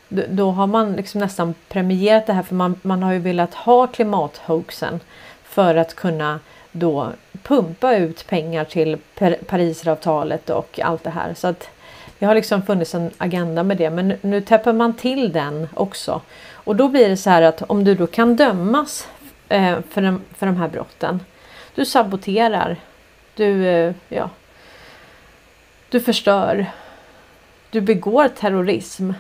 Då, 0.09 0.24
då 0.30 0.51
har 0.51 0.67
man 0.67 0.93
liksom 0.93 1.22
nästan 1.22 1.53
premierat 1.69 2.28
det 2.28 2.34
här 2.34 2.43
för 2.43 2.55
man, 2.55 2.80
man 2.82 3.03
har 3.03 3.13
ju 3.13 3.19
velat 3.19 3.53
ha 3.53 3.88
klimathoaxen 3.88 4.99
för 5.43 5.76
att 5.76 5.95
kunna 5.95 6.39
då 6.72 7.11
pumpa 7.43 7.95
ut 7.95 8.28
pengar 8.28 8.63
till 8.63 8.97
Parisavtalet 9.45 10.49
och 10.49 10.80
allt 10.84 11.03
det 11.03 11.09
här. 11.09 11.34
Så 11.34 11.47
att 11.47 11.69
det 12.19 12.26
har 12.26 12.36
liksom 12.36 12.61
funnits 12.61 12.95
en 12.95 13.11
agenda 13.17 13.63
med 13.63 13.78
det 13.78 13.89
men 13.89 14.13
nu 14.22 14.41
täpper 14.41 14.74
man 14.74 14.93
till 14.93 15.32
den 15.32 15.67
också. 15.74 16.22
Och 16.53 16.76
då 16.76 16.88
blir 16.88 17.09
det 17.09 17.17
så 17.17 17.30
här 17.30 17.41
att 17.41 17.61
om 17.61 17.84
du 17.84 17.95
då 17.95 18.07
kan 18.07 18.36
dömas 18.36 19.07
eh, 19.49 19.78
för, 19.89 20.01
de, 20.01 20.22
för 20.38 20.45
de 20.45 20.55
här 20.55 20.67
brotten. 20.67 21.19
Du 21.76 21.86
saboterar. 21.86 22.78
Du, 23.36 23.67
eh, 23.67 23.93
ja, 24.09 24.30
du 25.89 25.99
förstör. 25.99 26.65
Du 27.69 27.82
begår 27.82 28.28
terrorism. 28.28 29.11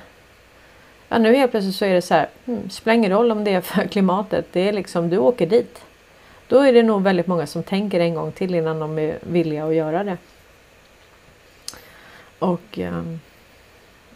Ja, 1.09 1.17
nu 1.17 1.35
helt 1.35 1.51
plötsligt 1.51 1.75
så 1.75 1.85
är 1.85 1.93
det 1.93 2.01
så 2.01 2.13
här. 2.13 2.29
Hmm, 2.45 2.69
spelar 2.69 2.95
ingen 2.95 3.11
roll 3.11 3.31
om 3.31 3.43
det 3.43 3.53
är 3.53 3.61
för 3.61 3.87
klimatet. 3.87 4.45
Det 4.51 4.69
är 4.69 4.73
liksom 4.73 5.09
du 5.09 5.17
åker 5.17 5.47
dit. 5.47 5.81
Då 6.51 6.59
är 6.59 6.73
det 6.73 6.83
nog 6.83 7.03
väldigt 7.03 7.27
många 7.27 7.47
som 7.47 7.63
tänker 7.63 7.99
en 7.99 8.15
gång 8.15 8.31
till 8.31 8.55
innan 8.55 8.79
de 8.79 8.99
är 8.99 9.19
villiga 9.21 9.65
att 9.65 9.75
göra 9.75 10.03
det. 10.03 10.17
Och 12.39 12.77
um, 12.77 13.19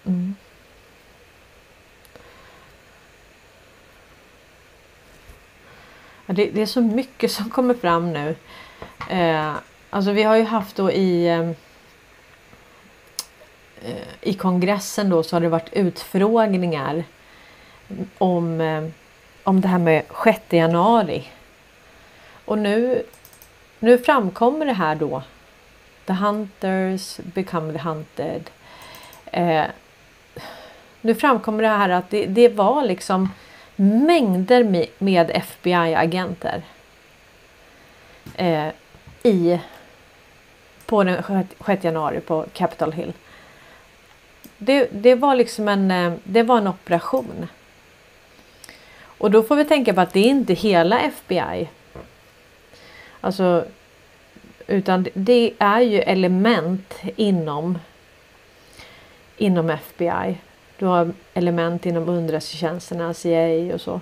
mm. 0.05 0.35
ja, 6.25 6.33
det, 6.33 6.45
det, 6.45 6.61
är 6.61 6.65
så 6.65 6.81
mycket 6.81 7.31
som 7.31 7.49
kommer 7.49 7.73
fram 7.73 8.13
nu. 8.13 8.35
Eh, 9.09 9.53
alltså 9.89 10.11
vi 10.11 10.23
har 10.23 10.35
ju 10.35 10.43
haft 10.43 10.75
då 10.75 10.91
i 10.91 11.27
ehm, 11.27 11.55
eh, 13.81 14.07
i 14.21 14.33
kongressen 14.33 15.09
då 15.09 15.23
så 15.23 15.35
har 15.35 15.41
det 15.41 15.49
varit 15.49 15.73
utfrågningar 15.73 17.03
om, 18.17 18.61
eh, 18.61 18.87
om 19.43 19.61
det 19.61 19.67
här 19.67 19.79
med 19.79 20.03
6 20.23 20.39
januari. 20.49 21.27
Och 22.45 22.57
nu, 22.57 23.03
nu 23.79 23.97
framkommer 23.97 24.65
det 24.65 24.73
här 24.73 24.95
då. 24.95 25.21
The 26.05 26.13
hunters 26.13 27.19
become 27.23 27.73
the 27.73 27.79
hunted. 27.79 28.49
Eh, 29.25 29.65
nu 31.01 31.15
framkommer 31.15 31.63
det 31.63 31.69
här 31.69 31.89
att 31.89 32.09
det, 32.09 32.25
det 32.25 32.49
var 32.49 32.83
liksom 32.83 33.29
mängder 33.75 34.87
med, 34.97 35.31
FBI-agenter. 35.31 36.61
Eh, 38.35 38.67
i 39.23 39.59
på 40.85 41.03
den 41.03 41.45
6 41.65 41.83
januari 41.83 42.19
på 42.19 42.45
Capitol 42.53 42.91
Hill. 42.91 43.13
Det, 44.57 44.89
det 44.91 45.15
var 45.15 45.35
liksom 45.35 45.67
en, 45.67 45.91
eh, 45.91 46.13
det 46.23 46.43
var 46.43 46.57
en 46.57 46.67
operation. 46.67 47.47
Och 49.17 49.31
då 49.31 49.43
får 49.43 49.55
vi 49.55 49.65
tänka 49.65 49.93
på 49.93 50.01
att 50.01 50.13
det 50.13 50.19
är 50.19 50.29
inte 50.29 50.53
hela 50.53 50.99
FBI 50.99 51.69
Alltså, 53.25 53.65
utan 54.67 55.07
det 55.13 55.53
är 55.59 55.81
ju 55.81 55.99
element 55.99 56.93
inom 57.15 57.79
inom 59.37 59.69
FBI. 59.69 60.37
Du 60.79 60.85
har 60.85 61.11
element 61.33 61.85
inom 61.85 62.09
underrättelsetjänsterna, 62.09 63.13
CIA 63.13 63.73
och 63.73 63.81
så. 63.81 64.01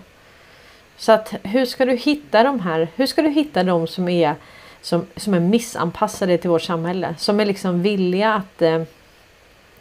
Så 0.98 1.12
att 1.12 1.34
hur 1.44 1.66
ska 1.66 1.86
du 1.86 1.96
hitta 1.96 2.44
de 2.44 2.60
här? 2.60 2.88
Hur 2.96 3.06
ska 3.06 3.22
du 3.22 3.30
hitta 3.30 3.64
de 3.64 3.88
som 3.88 4.10
är 4.10 4.36
som, 4.82 5.06
som 5.16 5.34
är 5.34 5.40
missanpassade 5.40 6.38
till 6.38 6.50
vårt 6.50 6.62
samhälle? 6.62 7.16
Som 7.18 7.40
är 7.40 7.46
liksom 7.46 7.82
villiga 7.82 8.34
att 8.34 8.62
eh, 8.62 8.82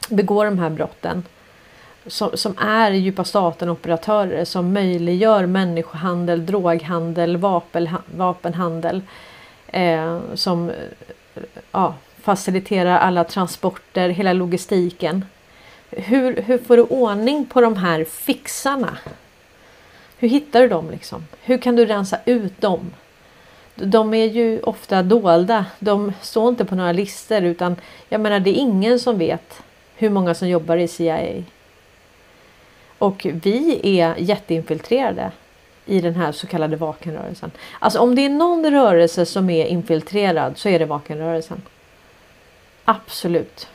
begå 0.09 0.45
de 0.45 0.59
här 0.59 0.71
brotten. 0.71 1.23
Som, 2.07 2.31
som 2.35 2.59
är 2.59 2.91
djupa 2.91 3.25
staten 3.25 3.69
operatörer 3.69 4.45
som 4.45 4.73
möjliggör 4.73 5.47
människohandel, 5.47 6.47
droghandel, 6.47 7.37
vapen, 7.37 7.89
vapenhandel 8.17 9.03
eh, 9.73 10.19
som 10.35 10.71
eh, 10.71 11.43
ja, 11.73 11.95
faciliterar 12.23 12.99
alla 12.99 13.25
transporter, 13.25 14.09
hela 14.09 14.33
logistiken. 14.33 15.25
Hur, 15.91 16.43
hur 16.43 16.59
får 16.59 16.77
du 16.77 16.83
ordning 16.83 17.47
på 17.47 17.61
de 17.61 17.77
här 17.77 18.05
fixarna? 18.05 18.99
Hur 20.19 20.29
hittar 20.29 20.61
du 20.61 20.69
dem 20.69 20.91
liksom? 20.91 21.27
Hur 21.43 21.59
kan 21.59 21.77
du 21.77 21.87
rensa 21.87 22.19
ut 22.25 22.61
dem? 22.61 22.91
de 23.75 24.15
är 24.15 24.27
ju 24.27 24.61
ofta 24.61 25.03
dolda. 25.03 25.67
De 25.79 26.13
står 26.21 26.49
inte 26.49 26.65
på 26.65 26.75
några 26.75 26.93
listor 26.93 27.43
utan 27.43 27.77
jag 28.09 28.21
menar 28.21 28.41
det 28.41 28.51
är 28.51 28.61
ingen 28.61 28.99
som 28.99 29.19
vet 29.19 29.63
hur 29.97 30.11
många 30.11 30.35
som 30.35 30.49
jobbar 30.49 30.77
i 30.77 30.89
CIA. 30.89 31.43
Och 32.99 33.27
vi 33.43 33.81
är 34.01 34.15
jätteinfiltrerade 34.19 35.31
i 35.87 36.01
den 36.01 36.15
här 36.15 36.33
så 36.33 36.47
kallade 36.47 36.77
vakenrörelsen. 36.77 37.51
Alltså 37.79 37.99
om 37.99 38.15
det 38.15 38.25
är 38.25 38.29
någon 38.29 38.71
rörelse 38.71 39.27
som 39.27 39.51
är 39.51 39.67
infiltrerad 39.67 40.59
så 40.59 40.69
är 40.69 40.79
det 40.79 40.85
vakenrörelsen. 40.85 41.63
Absolut. 42.85 43.69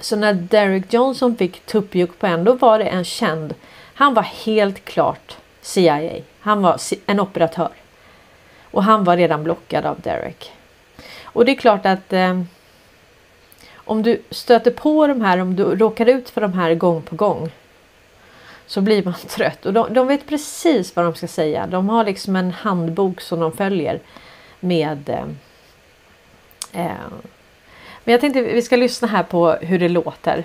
Så 0.00 0.16
när 0.16 0.34
Derek 0.34 0.92
Johnson 0.92 1.36
fick 1.36 1.66
tuppjuck 1.66 2.18
på 2.18 2.26
en 2.26 2.44
då 2.44 2.52
var 2.52 2.78
det 2.78 2.84
en 2.84 3.04
känd. 3.04 3.54
Han 3.94 4.14
var 4.14 4.22
helt 4.22 4.84
klart 4.84 5.36
CIA. 5.60 6.10
Han 6.40 6.62
var 6.62 6.80
en 7.06 7.20
operatör. 7.20 7.72
Och 8.70 8.84
han 8.84 9.04
var 9.04 9.16
redan 9.16 9.44
blockad 9.44 9.86
av 9.86 10.00
Derek. 10.00 10.52
Och 11.22 11.44
det 11.44 11.52
är 11.52 11.56
klart 11.56 11.86
att 11.86 12.12
eh, 12.12 12.42
om 13.74 14.02
du 14.02 14.22
stöter 14.30 14.70
på 14.70 15.06
de 15.06 15.20
här, 15.20 15.38
om 15.38 15.56
du 15.56 15.64
råkar 15.64 16.06
ut 16.06 16.30
för 16.30 16.40
de 16.40 16.52
här 16.52 16.74
gång 16.74 17.02
på 17.02 17.16
gång. 17.16 17.50
Så 18.72 18.80
blir 18.80 19.04
man 19.04 19.14
trött 19.28 19.66
och 19.66 19.72
de, 19.72 19.94
de 19.94 20.06
vet 20.06 20.26
precis 20.26 20.96
vad 20.96 21.04
de 21.04 21.14
ska 21.14 21.28
säga. 21.28 21.66
De 21.66 21.88
har 21.88 22.04
liksom 22.04 22.36
en 22.36 22.50
handbok 22.50 23.20
som 23.20 23.40
de 23.40 23.52
följer 23.52 24.00
med 24.60 25.08
eh, 25.08 25.24
eh, 26.86 27.08
men 28.04 28.12
jag 28.12 28.20
tänkte 28.20 28.42
vi 28.42 28.62
ska 28.62 28.76
lyssna 28.76 29.08
här 29.08 29.22
på 29.22 29.52
hur 29.52 29.78
det 29.78 29.88
låter. 29.88 30.44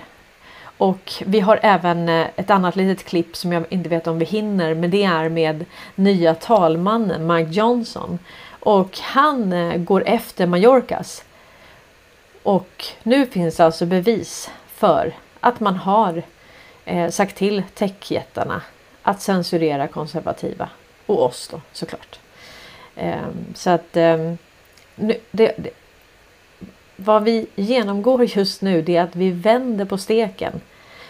Och 0.78 1.12
vi 1.26 1.40
har 1.40 1.60
även 1.62 2.08
eh, 2.08 2.26
ett 2.36 2.50
annat 2.50 2.76
litet 2.76 3.06
klipp 3.06 3.36
som 3.36 3.52
jag 3.52 3.64
inte 3.68 3.88
vet 3.88 4.06
om 4.06 4.18
vi 4.18 4.24
hinner 4.24 4.74
men 4.74 4.90
det 4.90 5.04
är 5.04 5.28
med 5.28 5.64
nya 5.94 6.34
talmannen 6.34 7.26
Mike 7.26 7.50
Johnson. 7.50 8.18
Och 8.50 8.98
han 8.98 9.52
eh, 9.52 9.76
går 9.76 10.02
efter 10.06 10.46
Mallorcas. 10.46 11.24
Och 12.42 12.84
nu 13.02 13.26
finns 13.26 13.60
alltså 13.60 13.86
bevis 13.86 14.50
för 14.66 15.12
att 15.40 15.60
man 15.60 15.76
har 15.76 16.22
eh, 16.88 17.10
sagt 17.10 17.36
till 17.36 17.62
techjättarna 17.74 18.62
att 19.02 19.22
censurera 19.22 19.88
konservativa. 19.88 20.68
Och 21.06 21.22
oss 21.22 21.48
då 21.52 21.60
såklart. 21.72 22.18
Eh, 22.96 23.28
så 23.54 23.70
att 23.70 23.96
eh, 23.96 24.32
nu, 24.94 25.14
det, 25.30 25.54
det, 25.56 25.70
vad 26.96 27.22
vi 27.22 27.46
genomgår 27.56 28.24
just 28.24 28.62
nu 28.62 28.82
det 28.82 28.96
är 28.96 29.02
att 29.02 29.16
vi 29.16 29.30
vänder 29.30 29.84
på 29.84 29.98
steken. 29.98 30.60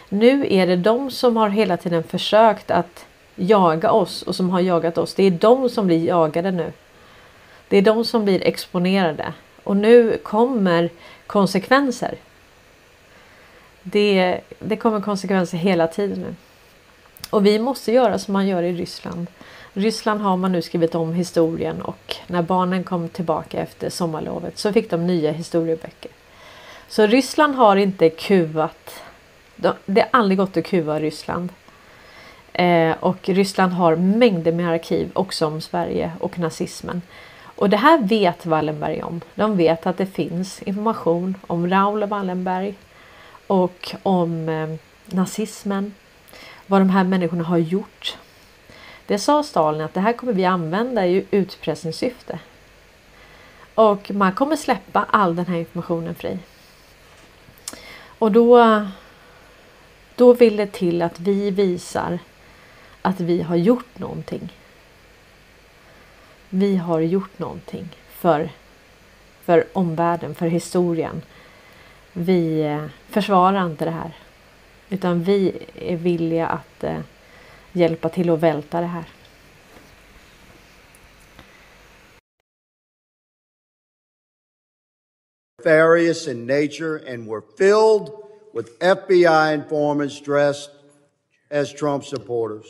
Nu 0.09 0.47
är 0.51 0.67
det 0.67 0.77
de 0.77 1.11
som 1.11 1.37
har 1.37 1.49
hela 1.49 1.77
tiden 1.77 2.03
försökt 2.03 2.71
att 2.71 3.07
jaga 3.35 3.91
oss 3.91 4.23
och 4.23 4.35
som 4.35 4.51
har 4.51 4.61
jagat 4.61 4.99
oss. 4.99 5.15
Det 5.15 5.23
är 5.23 5.31
de 5.31 5.69
som 5.69 5.87
blir 5.87 6.05
jagade 6.07 6.51
nu. 6.51 6.73
Det 7.69 7.77
är 7.77 7.83
de 7.83 8.05
som 8.05 8.25
blir 8.25 8.47
exponerade 8.47 9.33
och 9.65 9.77
nu 9.77 10.19
kommer 10.23 10.91
konsekvenser. 11.27 12.15
Det, 13.93 14.41
det 14.59 14.77
kommer 14.77 15.01
konsekvenser 15.01 15.59
hela 15.59 15.87
tiden 15.87 16.19
nu. 16.19 16.35
Och 17.31 17.47
vi 17.47 17.59
måste 17.59 17.93
göra 17.93 18.19
som 18.19 18.33
man 18.33 18.47
gör 18.47 18.63
i 18.63 18.73
Ryssland. 18.73 19.27
Ryssland 19.73 20.21
har 20.21 20.37
man 20.37 20.53
nu 20.53 20.63
skrivit 20.63 20.95
om 20.95 21.13
historien 21.13 21.83
och 21.83 22.17
när 22.27 22.43
barnen 22.43 22.85
kom 22.85 23.09
tillbaka 23.09 23.61
efter 23.61 23.91
sommarlovet 23.91 24.59
så 24.59 24.73
fick 24.73 24.91
de 24.91 25.07
nya 25.07 25.33
historieböcker. 25.33 26.11
Så 26.89 27.07
Ryssland 27.07 27.55
har 27.55 27.77
inte 27.77 28.11
kuvat. 28.11 29.03
Det 29.87 30.01
har 30.01 30.09
aldrig 30.11 30.39
gått 30.39 30.57
att 30.57 30.67
kuva 30.67 31.01
Ryssland. 31.01 31.53
Eh, 32.53 32.95
och 33.01 33.29
Ryssland 33.29 33.73
har 33.73 33.97
mängder 33.97 34.53
med 34.53 34.69
arkiv 34.69 35.11
också 35.13 35.47
om 35.47 35.61
Sverige 35.61 36.13
och 36.21 36.39
nazismen. 36.39 37.03
Och 37.41 37.71
det 37.71 37.77
här 37.77 37.99
vet 37.99 38.47
Wallenberg 38.47 39.03
om. 39.03 39.21
De 39.35 39.57
vet 39.57 39.87
att 39.87 39.99
det 39.99 40.07
finns 40.07 40.63
information 40.63 41.35
om 41.47 41.71
Raoul 41.71 42.05
Wallenberg 42.05 42.75
och 43.49 43.95
om 44.03 44.49
eh, 44.49 44.75
nazismen. 45.07 45.95
Vad 46.67 46.81
de 46.81 46.91
här 46.91 47.05
människorna 47.05 47.45
har 47.45 47.59
gjort 47.59 48.17
det 49.09 49.19
sa 49.19 49.43
Stalin 49.43 49.81
att 49.81 49.95
det 49.95 50.01
här 50.01 50.13
kommer 50.13 50.33
vi 50.33 50.45
använda 50.45 51.07
i 51.07 51.27
utpressningssyfte. 51.31 52.39
Och 53.75 54.11
man 54.11 54.33
kommer 54.33 54.57
släppa 54.57 55.07
all 55.11 55.37
den 55.37 55.47
här 55.47 55.57
informationen 55.57 56.15
fri. 56.15 56.39
Och 58.19 58.33
då, 58.33 58.87
då 60.15 60.33
vill 60.33 60.57
det 60.57 60.67
till 60.67 61.03
att 61.03 61.21
vi 61.21 61.51
visar 61.51 62.19
att 63.03 63.21
vi 63.21 63.43
har 63.43 63.57
gjort 63.57 63.99
någonting. 63.99 64.53
Vi 66.49 66.77
har 66.77 67.01
gjort 67.01 67.39
någonting 67.39 67.89
för, 68.11 68.51
för 69.45 69.65
omvärlden, 69.73 70.35
för 70.35 70.47
historien. 70.47 71.23
Vi 72.21 72.63
eh, 72.63 72.85
försvarar 73.09 73.67
inte 73.67 73.85
det 73.85 73.91
här. 73.91 74.17
Utan 74.91 75.23
vi 75.23 75.67
är 75.75 75.97
villiga 75.97 76.47
att 76.47 76.85
eh, 76.85 77.01
hjälpa 77.73 78.09
till 78.09 78.31
att 78.31 78.41
välta 78.41 78.81
det 78.81 78.87
här. 78.87 79.05
Nefarious 85.59 86.29
in 86.29 86.47
nature 86.47 87.13
and 87.13 87.29
were 87.29 87.43
filled 87.59 88.11
with 88.55 88.69
FBI 88.81 89.55
informants 89.55 90.21
dressed 90.21 90.71
as 91.51 91.75
Trump 91.75 92.05
supporters. 92.05 92.67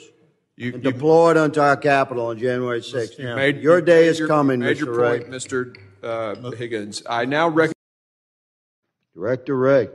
You, 0.57 0.75
and 0.75 0.83
deployed 0.83 1.37
unto 1.37 1.61
our 1.61 1.77
capital 1.77 2.27
on 2.27 2.39
January 2.39 2.81
6th. 2.81 3.19
You 3.19 3.37
made, 3.37 3.63
your 3.63 3.81
day 3.81 4.09
is 4.09 4.19
your, 4.19 4.29
coming, 4.29 4.61
Mr. 4.61 4.97
point, 4.97 5.31
Mr. 5.31 5.77
Uh, 6.03 6.51
Higgins. 6.51 7.03
I 7.09 7.25
now 7.25 7.49
recognize. 7.49 7.78
Director 9.19 9.57
Ray. 9.57 9.89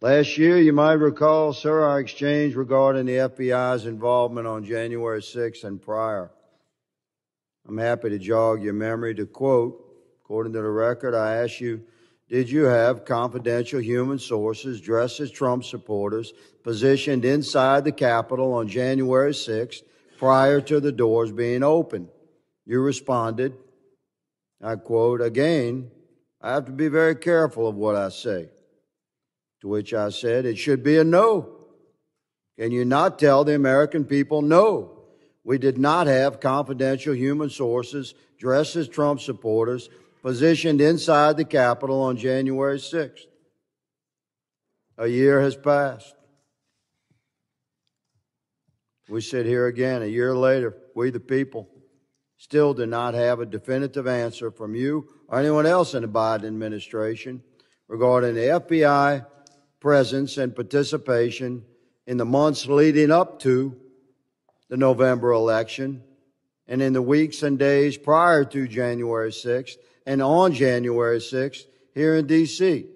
Last 0.00 0.36
year, 0.38 0.58
you 0.58 0.72
might 0.72 0.94
recall, 0.94 1.52
sir, 1.52 1.84
our 1.84 2.00
exchange 2.00 2.56
regarding 2.56 3.06
the 3.06 3.12
FBI's 3.12 3.86
involvement 3.86 4.48
on 4.48 4.64
January 4.64 5.20
6th 5.20 5.62
and 5.62 5.80
prior. 5.80 6.32
I'm 7.68 7.78
happy 7.78 8.10
to 8.10 8.18
jog 8.18 8.64
your 8.64 8.72
memory 8.72 9.14
to 9.14 9.24
quote, 9.24 9.80
according 10.20 10.52
to 10.54 10.62
the 10.62 10.68
record, 10.68 11.14
I 11.14 11.36
asked 11.36 11.60
you, 11.60 11.84
did 12.28 12.50
you 12.50 12.64
have 12.64 13.04
confidential 13.04 13.80
human 13.80 14.18
sources 14.18 14.80
dressed 14.80 15.20
as 15.20 15.30
Trump 15.30 15.62
supporters 15.62 16.32
positioned 16.64 17.24
inside 17.24 17.84
the 17.84 17.92
Capitol 17.92 18.52
on 18.54 18.66
January 18.66 19.30
6th 19.30 19.82
prior 20.18 20.60
to 20.62 20.80
the 20.80 20.90
doors 20.90 21.30
being 21.30 21.62
opened? 21.62 22.08
You 22.66 22.80
responded, 22.80 23.54
I 24.60 24.74
quote, 24.74 25.20
again, 25.20 25.92
I 26.40 26.52
have 26.52 26.66
to 26.66 26.72
be 26.72 26.88
very 26.88 27.16
careful 27.16 27.66
of 27.66 27.74
what 27.74 27.96
I 27.96 28.10
say. 28.10 28.48
To 29.60 29.68
which 29.68 29.92
I 29.92 30.10
said, 30.10 30.46
it 30.46 30.56
should 30.56 30.84
be 30.84 30.98
a 30.98 31.04
no. 31.04 31.56
Can 32.58 32.70
you 32.70 32.84
not 32.84 33.18
tell 33.18 33.44
the 33.44 33.54
American 33.54 34.04
people 34.04 34.42
no? 34.42 34.98
We 35.42 35.58
did 35.58 35.78
not 35.78 36.06
have 36.06 36.40
confidential 36.40 37.14
human 37.14 37.50
sources 37.50 38.14
dressed 38.38 38.76
as 38.76 38.88
Trump 38.88 39.20
supporters 39.20 39.88
positioned 40.22 40.80
inside 40.80 41.36
the 41.36 41.44
Capitol 41.44 42.02
on 42.02 42.16
January 42.16 42.78
6th. 42.78 43.22
A 44.96 45.06
year 45.06 45.40
has 45.40 45.56
passed. 45.56 46.14
We 49.08 49.20
sit 49.22 49.46
here 49.46 49.66
again 49.66 50.02
a 50.02 50.06
year 50.06 50.34
later, 50.34 50.76
we 50.94 51.10
the 51.10 51.20
people 51.20 51.68
still 52.36 52.74
do 52.74 52.84
not 52.84 53.14
have 53.14 53.40
a 53.40 53.46
definitive 53.46 54.06
answer 54.06 54.50
from 54.50 54.74
you 54.74 55.08
or 55.28 55.38
anyone 55.38 55.66
else 55.66 55.94
in 55.94 56.02
the 56.02 56.08
Biden 56.08 56.46
administration 56.46 57.42
regarding 57.86 58.34
the 58.34 58.40
FBI 58.40 59.26
presence 59.80 60.38
and 60.38 60.54
participation 60.54 61.64
in 62.06 62.16
the 62.16 62.24
months 62.24 62.66
leading 62.66 63.10
up 63.10 63.38
to 63.40 63.76
the 64.68 64.76
November 64.76 65.32
election 65.32 66.02
and 66.66 66.82
in 66.82 66.92
the 66.92 67.02
weeks 67.02 67.42
and 67.42 67.58
days 67.58 67.96
prior 67.96 68.44
to 68.44 68.66
January 68.66 69.30
6th 69.30 69.76
and 70.06 70.22
on 70.22 70.52
January 70.52 71.18
6th 71.18 71.64
here 71.94 72.16
in 72.16 72.26
D.C. 72.26 72.86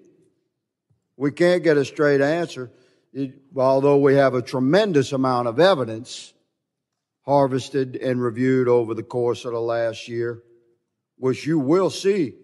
We 1.17 1.31
can't 1.31 1.63
get 1.63 1.77
a 1.77 1.85
straight 1.85 2.21
answer, 2.21 2.71
although 3.55 3.97
we 3.97 4.15
have 4.15 4.33
a 4.33 4.41
tremendous 4.41 5.11
amount 5.11 5.47
of 5.47 5.59
evidence 5.59 6.33
harvested 7.21 7.95
and 7.95 8.21
reviewed 8.21 8.67
over 8.67 8.93
the 8.93 9.03
course 9.03 9.45
of 9.45 9.53
the 9.53 9.61
last 9.61 10.07
year, 10.07 10.43
which 11.17 11.45
you 11.45 11.59
will 11.59 11.89
see 11.89 12.35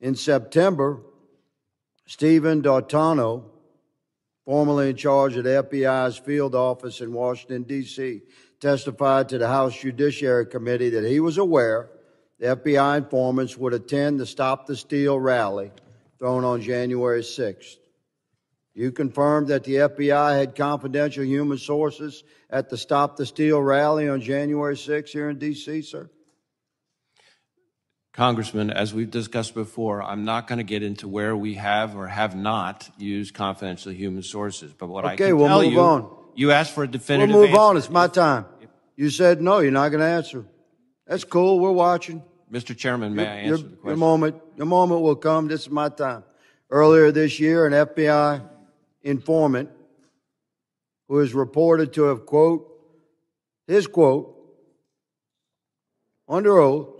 in 0.00 0.14
September 0.14 1.02
Stephen 2.06 2.60
D'Artano, 2.60 3.50
formerly 4.44 4.90
in 4.90 4.96
charge 4.96 5.36
of 5.36 5.44
the 5.44 5.62
FBI's 5.62 6.18
field 6.18 6.54
office 6.54 7.00
in 7.00 7.12
Washington, 7.12 7.62
D.C., 7.62 8.20
testified 8.60 9.28
to 9.28 9.38
the 9.38 9.48
House 9.48 9.78
Judiciary 9.78 10.46
Committee 10.46 10.90
that 10.90 11.04
he 11.04 11.20
was 11.20 11.38
aware 11.38 11.90
the 12.38 12.56
FBI 12.56 12.98
informants 12.98 13.56
would 13.56 13.72
attend 13.72 14.18
the 14.18 14.26
Stop 14.26 14.66
the 14.66 14.76
Steal 14.76 15.18
rally 15.18 15.70
thrown 16.18 16.44
on 16.44 16.60
January 16.60 17.22
6th. 17.22 17.76
You 18.74 18.90
confirmed 18.90 19.48
that 19.48 19.64
the 19.64 19.76
FBI 19.76 20.38
had 20.38 20.56
confidential 20.56 21.24
human 21.24 21.58
sources 21.58 22.24
at 22.50 22.68
the 22.68 22.76
Stop 22.76 23.16
the 23.16 23.24
Steal 23.24 23.62
rally 23.62 24.08
on 24.08 24.20
January 24.20 24.74
6th 24.74 25.10
here 25.10 25.30
in 25.30 25.38
D.C., 25.38 25.82
sir? 25.82 26.10
Congressman, 28.14 28.70
as 28.70 28.94
we've 28.94 29.10
discussed 29.10 29.54
before, 29.54 30.00
I'm 30.00 30.24
not 30.24 30.46
going 30.46 30.58
to 30.58 30.64
get 30.64 30.84
into 30.84 31.08
where 31.08 31.36
we 31.36 31.54
have 31.54 31.96
or 31.96 32.06
have 32.06 32.36
not 32.36 32.88
used 32.96 33.34
confidential 33.34 33.90
human 33.92 34.22
sources. 34.22 34.72
But 34.72 34.86
what 34.86 35.04
I 35.04 35.16
can 35.16 35.36
we'll 35.36 35.48
tell 35.48 35.62
move 35.62 35.72
you, 35.72 35.80
on. 35.80 36.16
you 36.36 36.50
asked 36.52 36.72
for 36.74 36.84
a 36.84 36.88
definitive. 36.88 37.34
We'll 37.34 37.42
move 37.46 37.50
answer. 37.50 37.60
on. 37.60 37.76
It's 37.76 37.90
my 37.90 38.06
time. 38.06 38.46
You 38.96 39.10
said 39.10 39.42
no, 39.42 39.58
you're 39.58 39.72
not 39.72 39.88
going 39.88 40.00
to 40.00 40.06
answer. 40.06 40.44
That's 41.08 41.24
cool. 41.24 41.58
We're 41.58 41.72
watching. 41.72 42.22
Mr. 42.52 42.76
Chairman, 42.76 43.16
may 43.16 43.26
I 43.26 43.42
Your- 43.46 43.54
answer 43.54 43.64
the 43.64 43.70
Your 43.70 43.78
question? 43.78 43.98
moment, 43.98 44.36
your 44.56 44.66
moment 44.66 45.00
will 45.00 45.16
come. 45.16 45.48
This 45.48 45.62
is 45.62 45.70
my 45.70 45.88
time. 45.88 46.22
Earlier 46.70 47.10
this 47.10 47.40
year, 47.40 47.66
an 47.66 47.72
FBI 47.72 48.48
informant 49.02 49.70
who 51.08 51.18
is 51.18 51.34
reported 51.34 51.92
to 51.94 52.04
have, 52.04 52.26
quote, 52.26 52.70
his 53.66 53.88
quote, 53.88 54.30
under 56.28 56.58
oath, 56.60 56.93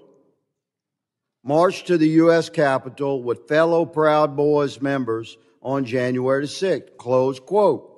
marched 1.45 1.87
to 1.89 1.99
the 1.99 2.09
U.S. 2.09 2.49
Capitol 2.49 3.23
with 3.23 3.47
fellow 3.47 3.85
Proud 3.85 4.35
Boys 4.35 4.81
members 4.81 5.37
on 5.63 5.85
January 5.85 6.43
the 6.43 6.49
6th, 6.49 6.97
close 6.97 7.39
quote. 7.39 7.91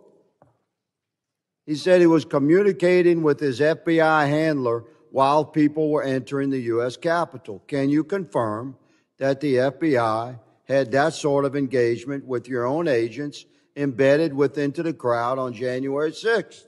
He 1.64 1.76
said 1.76 2.01
he 2.01 2.07
was 2.07 2.24
communicating 2.24 3.22
with 3.22 3.40
his 3.40 3.61
FBI 3.61 4.28
handler 4.28 4.84
while 5.11 5.44
people 5.44 5.90
were 5.90 6.03
entering 6.03 6.51
the 6.51 6.61
U.S. 6.62 6.97
Capitol. 6.97 7.62
Can 7.66 7.88
you 7.88 8.05
confirm 8.05 8.76
that 9.18 9.40
the 9.40 9.55
FBI 9.55 10.38
had 10.64 10.92
that 10.92 11.14
sort 11.14 11.44
of 11.44 11.57
engagement 11.57 12.26
with 12.26 12.49
your 12.49 12.66
own 12.66 12.88
agents 12.88 13.47
embedded 13.76 14.34
within 14.34 14.72
to 14.72 14.82
the 14.82 14.92
crowd 14.92 15.38
on 15.38 15.53
January 15.53 16.11
6th? 16.11 16.64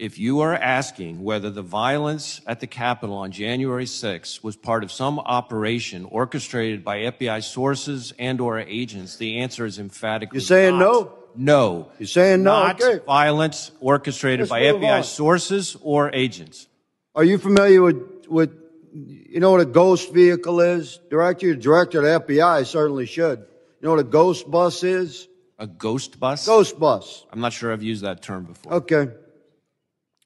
If 0.00 0.18
you 0.18 0.40
are 0.40 0.54
asking 0.54 1.22
whether 1.22 1.50
the 1.50 1.60
violence 1.60 2.40
at 2.46 2.60
the 2.60 2.66
Capitol 2.66 3.16
on 3.16 3.32
January 3.32 3.84
6th 3.84 4.42
was 4.42 4.56
part 4.56 4.82
of 4.82 4.90
some 4.90 5.18
operation 5.18 6.06
orchestrated 6.06 6.82
by 6.82 7.00
FBI 7.00 7.44
sources 7.44 8.14
and 8.18 8.40
or 8.40 8.58
agents, 8.60 9.16
the 9.18 9.40
answer 9.40 9.66
is 9.66 9.78
emphatically 9.78 10.38
You're 10.38 10.40
saying 10.46 10.78
not. 10.78 10.92
no? 10.92 11.12
No. 11.36 11.92
You're 11.98 12.06
saying 12.06 12.42
no? 12.44 12.50
Not 12.62 12.80
Okay. 12.82 13.04
violence 13.04 13.72
orchestrated 13.78 14.48
Let's 14.48 14.50
by 14.50 14.62
FBI 14.62 14.98
on. 14.98 15.04
sources 15.04 15.76
or 15.82 16.10
agents. 16.14 16.66
Are 17.14 17.22
you 17.24 17.36
familiar 17.36 17.82
with, 17.82 18.26
with, 18.26 18.52
you 18.94 19.38
know 19.38 19.50
what 19.50 19.60
a 19.60 19.66
ghost 19.66 20.14
vehicle 20.14 20.62
is? 20.62 20.98
Director, 21.10 21.54
director 21.54 21.98
of 21.98 22.26
the 22.26 22.34
FBI, 22.34 22.64
certainly 22.64 23.04
should. 23.04 23.40
You 23.40 23.82
know 23.82 23.90
what 23.90 24.00
a 24.00 24.04
ghost 24.04 24.50
bus 24.50 24.82
is? 24.82 25.28
A 25.58 25.66
ghost 25.66 26.18
bus? 26.18 26.46
Ghost 26.46 26.78
bus. 26.80 27.26
I'm 27.30 27.40
not 27.42 27.52
sure 27.52 27.70
I've 27.70 27.82
used 27.82 28.02
that 28.02 28.22
term 28.22 28.44
before. 28.44 28.72
Okay. 28.76 29.08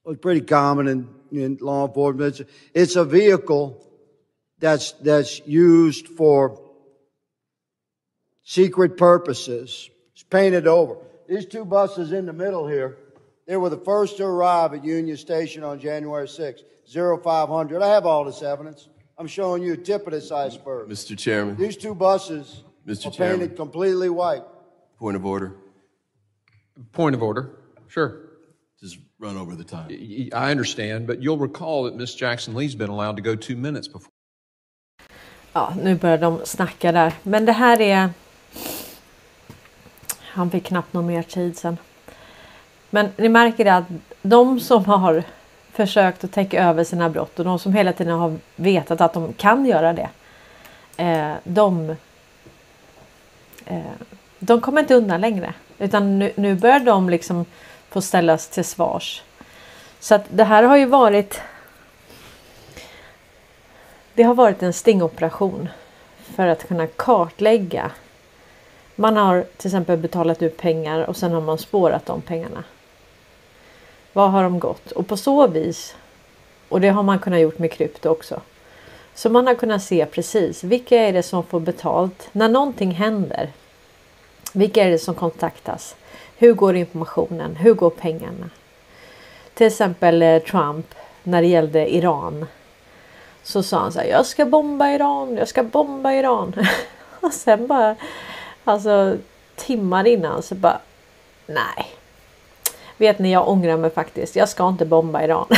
Well, 0.05 0.13
it's 0.15 0.21
pretty 0.23 0.43
common 0.43 0.89
in, 0.89 1.09
in 1.33 1.59
law 1.61 1.87
enforcement. 1.87 2.41
It's, 2.41 2.51
it's 2.75 2.97
a 2.97 3.05
vehicle 3.05 3.81
that's, 4.59 4.93
that's 4.93 5.41
used 5.47 6.09
for 6.09 6.61
secret 8.43 8.97
purposes. 8.97 9.89
It's 10.13 10.23
painted 10.23 10.67
over. 10.67 10.97
These 11.29 11.47
two 11.47 11.65
buses 11.65 12.13
in 12.13 12.27
the 12.27 12.33
middle 12.33 12.67
here, 12.69 12.99
they 13.47 13.57
were 13.57 13.71
the 13.71 13.79
first 13.79 14.19
to 14.19 14.25
arrive 14.25 14.75
at 14.75 14.85
Union 14.85 15.17
Station 15.17 15.65
on 15.65 15.81
January 15.81 16.27
6th, 16.27 16.61
0500. 16.87 17.83
I 17.83 17.89
have 17.89 18.05
all 18.07 18.25
this 18.25 18.43
evidence. 18.43 18.89
I'm 19.17 19.27
showing 19.27 19.63
you 19.63 19.73
a 19.73 19.77
tip 19.77 20.07
of 20.07 20.13
this 20.13 20.31
iceberg. 20.31 20.89
Mr. 20.89 21.17
Chairman, 21.17 21.57
These 21.57 21.77
two 21.79 21.95
buses 21.95 22.63
Mr. 22.87 23.07
are 23.07 23.11
Chairman. 23.11 23.41
painted 23.41 23.57
completely 23.57 24.11
white. 24.11 24.43
point 24.99 25.17
of 25.17 25.25
order. 25.25 25.55
Point 26.93 27.15
of 27.15 27.23
order. 27.23 27.51
Sure. 27.89 28.24
Run 29.25 29.39
over 29.39 29.57
the 29.57 29.64
time. 29.64 29.89
I 30.33 30.51
understand, 30.51 31.07
but 31.07 31.22
you'll 31.22 31.39
recall 31.39 31.85
that 31.85 31.97
Miss 31.97 32.14
Jackson 32.14 32.55
Lee's 32.55 32.75
been 32.75 32.91
allowed 32.91 33.16
to 33.16 33.22
go 33.22 33.37
two 33.37 33.57
minutes 33.57 33.89
before. 33.89 34.11
Ja, 35.53 35.72
nu 35.83 35.95
börjar 35.95 36.18
de 36.18 36.41
snacka 36.45 36.93
där. 36.93 37.14
Men 37.22 37.45
det 37.45 37.53
här 37.53 37.81
är... 37.81 38.11
Han 40.20 40.51
fick 40.51 40.64
knappt 40.64 40.93
någon 40.93 41.07
mer 41.07 41.22
tid 41.22 41.59
sen. 41.59 41.77
Men 42.91 43.09
ni 43.16 43.29
märker 43.29 43.64
det 43.64 43.75
att 43.75 43.85
de 44.22 44.61
som 44.61 44.85
har 44.85 45.22
försökt 45.72 46.25
att 46.25 46.33
täcka 46.33 46.64
över 46.64 46.85
sina 46.85 47.11
brott 47.11 47.39
och 47.39 47.45
de 47.45 47.59
som 47.59 47.72
hela 47.72 47.93
tiden 47.93 48.18
har 48.18 48.37
vetat 48.57 49.01
att 49.01 49.12
de 49.12 49.33
kan 49.33 49.66
göra 49.66 49.93
det. 49.93 50.11
Eh, 50.97 51.35
de, 51.45 51.97
eh, 53.66 53.83
de 54.39 54.61
kommer 54.61 54.81
inte 54.81 54.95
undan 54.95 55.20
längre. 55.20 55.55
Utan 55.79 56.18
nu, 56.18 56.33
nu 56.37 56.55
börjar 56.55 56.81
de 56.81 57.11
liksom 57.11 57.45
få 57.95 58.01
ställas 58.01 58.49
till 58.49 58.65
svars. 58.65 59.23
Så 60.01 60.15
att 60.15 60.25
det 60.29 60.45
här 60.45 60.63
har 60.63 60.77
ju 60.77 60.87
varit 60.87 61.41
det 64.15 64.23
har 64.23 64.35
varit 64.35 64.63
en 64.63 64.73
stingoperation 64.73 65.69
för 66.37 66.47
att 66.47 66.69
kunna 66.69 66.87
kartlägga. 66.87 67.91
Man 68.97 69.17
har 69.17 69.45
till 69.57 69.69
exempel 69.69 69.99
betalat 69.99 70.43
ut 70.43 70.57
pengar 70.57 71.05
och 71.05 71.17
sen 71.17 71.33
har 71.33 71.41
man 71.41 71.59
spårat 71.59 72.07
de 72.07 72.23
pengarna. 72.23 72.65
Vad 74.13 74.31
har 74.31 74.43
de 74.43 74.59
gått? 74.59 74.93
Och 74.93 75.07
på 75.07 75.17
så 75.17 75.47
vis, 75.47 75.97
och 76.69 76.81
det 76.81 76.89
har 76.89 77.03
man 77.03 77.19
kunnat 77.19 77.41
gjort 77.41 77.59
med 77.59 77.73
krypto 77.73 78.09
också. 78.09 78.41
Så 79.15 79.31
man 79.31 79.47
har 79.47 79.55
kunnat 79.55 79.83
se 79.83 80.07
precis 80.07 80.65
vilka 80.65 80.97
är 80.97 81.13
det 81.13 81.23
som 81.23 81.45
får 81.45 81.61
betalt 81.61 82.29
när 82.33 82.49
någonting 82.49 82.91
händer. 82.91 83.51
Vilka 84.53 84.85
är 84.85 84.91
det 84.91 84.99
som 84.99 85.15
kontaktas? 85.15 85.97
Hur 86.37 86.53
går 86.53 86.76
informationen? 86.76 87.57
Hur 87.57 87.74
går 87.74 87.91
pengarna? 87.91 88.51
Till 89.55 89.66
exempel 89.66 90.22
eh, 90.22 90.39
Trump 90.39 90.95
när 91.22 91.43
det 91.43 91.49
gällde 91.49 91.95
Iran 91.95 92.47
så 93.43 93.62
sa 93.62 93.78
han 93.78 93.93
så 93.93 93.99
här, 93.99 94.07
jag 94.07 94.26
ska 94.26 94.47
bomba 94.47 94.91
Iran, 94.91 95.37
jag 95.37 95.49
ska 95.49 95.62
bomba 95.62 96.12
Iran. 96.12 96.55
Och 97.20 97.32
sen 97.32 97.66
bara, 97.66 97.97
alltså 98.64 99.16
timmar 99.57 100.07
innan 100.07 100.43
så 100.43 100.55
bara, 100.55 100.80
nej. 101.47 101.87
Vet 102.97 103.18
ni, 103.18 103.32
jag 103.32 103.49
ångrar 103.49 103.76
mig 103.76 103.91
faktiskt. 103.91 104.37
Jag 104.37 104.49
ska 104.49 104.68
inte 104.68 104.85
bomba 104.85 105.22
Iran. 105.22 105.47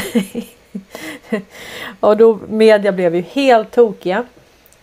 och 2.00 2.16
då 2.16 2.38
media 2.48 2.92
blev 2.92 3.14
ju 3.14 3.20
helt 3.20 3.70
tokiga. 3.70 4.24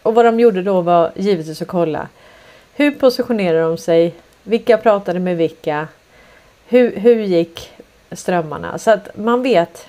Och 0.02 0.16
vad 0.16 0.26
de 0.26 0.40
gjorde 0.40 0.64
då 0.64 0.82
var 0.82 1.12
givetvis 1.16 1.62
att 1.62 1.68
kolla. 1.68 2.08
Hur 2.74 2.92
positionerar 2.92 3.62
de 3.62 3.78
sig? 3.78 4.16
Vilka 4.44 4.78
pratade 4.78 5.20
med 5.20 5.38
vilka? 5.38 5.88
Hur, 6.68 6.96
hur 6.96 7.16
gick 7.16 7.72
strömmarna? 8.12 8.78
Så 8.78 8.92
att 8.92 9.18
man 9.18 9.44
vet 9.44 9.88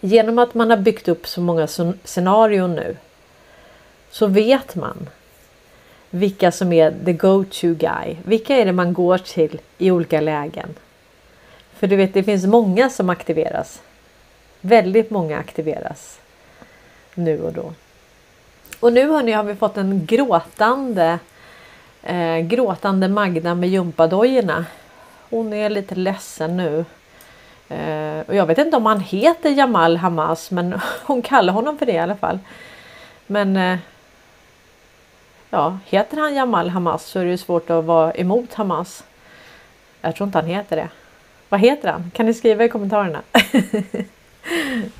Genom 0.00 0.38
att 0.38 0.54
man 0.54 0.70
har 0.70 0.76
byggt 0.76 1.08
upp 1.08 1.26
så 1.26 1.40
många 1.40 1.66
scenarion 2.04 2.74
nu 2.74 2.96
så 4.10 4.26
vet 4.26 4.74
man 4.74 5.08
vilka 6.10 6.52
som 6.52 6.72
är 6.72 6.94
the 7.04 7.12
go-to 7.12 7.74
guy. 7.74 8.16
Vilka 8.24 8.56
är 8.56 8.64
det 8.64 8.72
man 8.72 8.92
går 8.92 9.18
till 9.18 9.60
i 9.78 9.90
olika 9.90 10.20
lägen? 10.20 10.68
För 11.74 11.86
du 11.86 11.96
vet, 11.96 12.14
det 12.14 12.22
finns 12.22 12.46
många 12.46 12.90
som 12.90 13.10
aktiveras. 13.10 13.82
Väldigt 14.60 15.10
många 15.10 15.38
aktiveras 15.38 16.20
nu 17.14 17.42
och 17.42 17.52
då. 17.52 17.72
Och 18.80 18.92
nu 18.92 19.10
hörni 19.10 19.32
har 19.32 19.44
vi 19.44 19.54
fått 19.54 19.76
en 19.76 20.06
gråtande 20.06 21.18
eh, 22.02 22.38
gråtande 22.38 23.08
Magda 23.08 23.54
med 23.54 23.68
gympadojorna. 23.68 24.64
Hon 25.30 25.52
är 25.52 25.70
lite 25.70 25.94
ledsen 25.94 26.56
nu. 26.56 26.84
Eh, 27.68 28.20
och 28.26 28.34
jag 28.34 28.46
vet 28.46 28.58
inte 28.58 28.76
om 28.76 28.86
han 28.86 29.00
heter 29.00 29.50
Jamal 29.50 29.96
Hamas 29.96 30.50
men 30.50 30.80
hon 31.04 31.22
kallar 31.22 31.52
honom 31.52 31.78
för 31.78 31.86
det 31.86 31.92
i 31.92 31.98
alla 31.98 32.16
fall. 32.16 32.38
Men 33.26 33.56
eh, 33.56 33.78
ja, 35.50 35.78
heter 35.86 36.16
han 36.16 36.34
Jamal 36.34 36.68
Hamas 36.68 37.04
så 37.04 37.18
är 37.18 37.24
det 37.24 37.30
ju 37.30 37.38
svårt 37.38 37.70
att 37.70 37.84
vara 37.84 38.12
emot 38.12 38.54
Hamas. 38.54 39.04
Jag 40.00 40.16
tror 40.16 40.26
inte 40.26 40.38
han 40.38 40.46
heter 40.46 40.76
det. 40.76 40.88
Vad 41.48 41.60
heter 41.60 41.92
han? 41.92 42.10
Kan 42.14 42.26
ni 42.26 42.34
skriva 42.34 42.64
i 42.64 42.68
kommentarerna? 42.68 43.22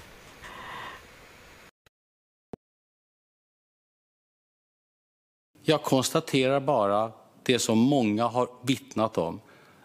Jag 5.63 5.83
konstaterar 5.83 6.61
bara 6.61 7.13
det 7.43 7.59
som 7.59 7.79
många 7.79 8.27
har 8.27 8.49
vittnat 8.63 9.19
om. 9.19 9.41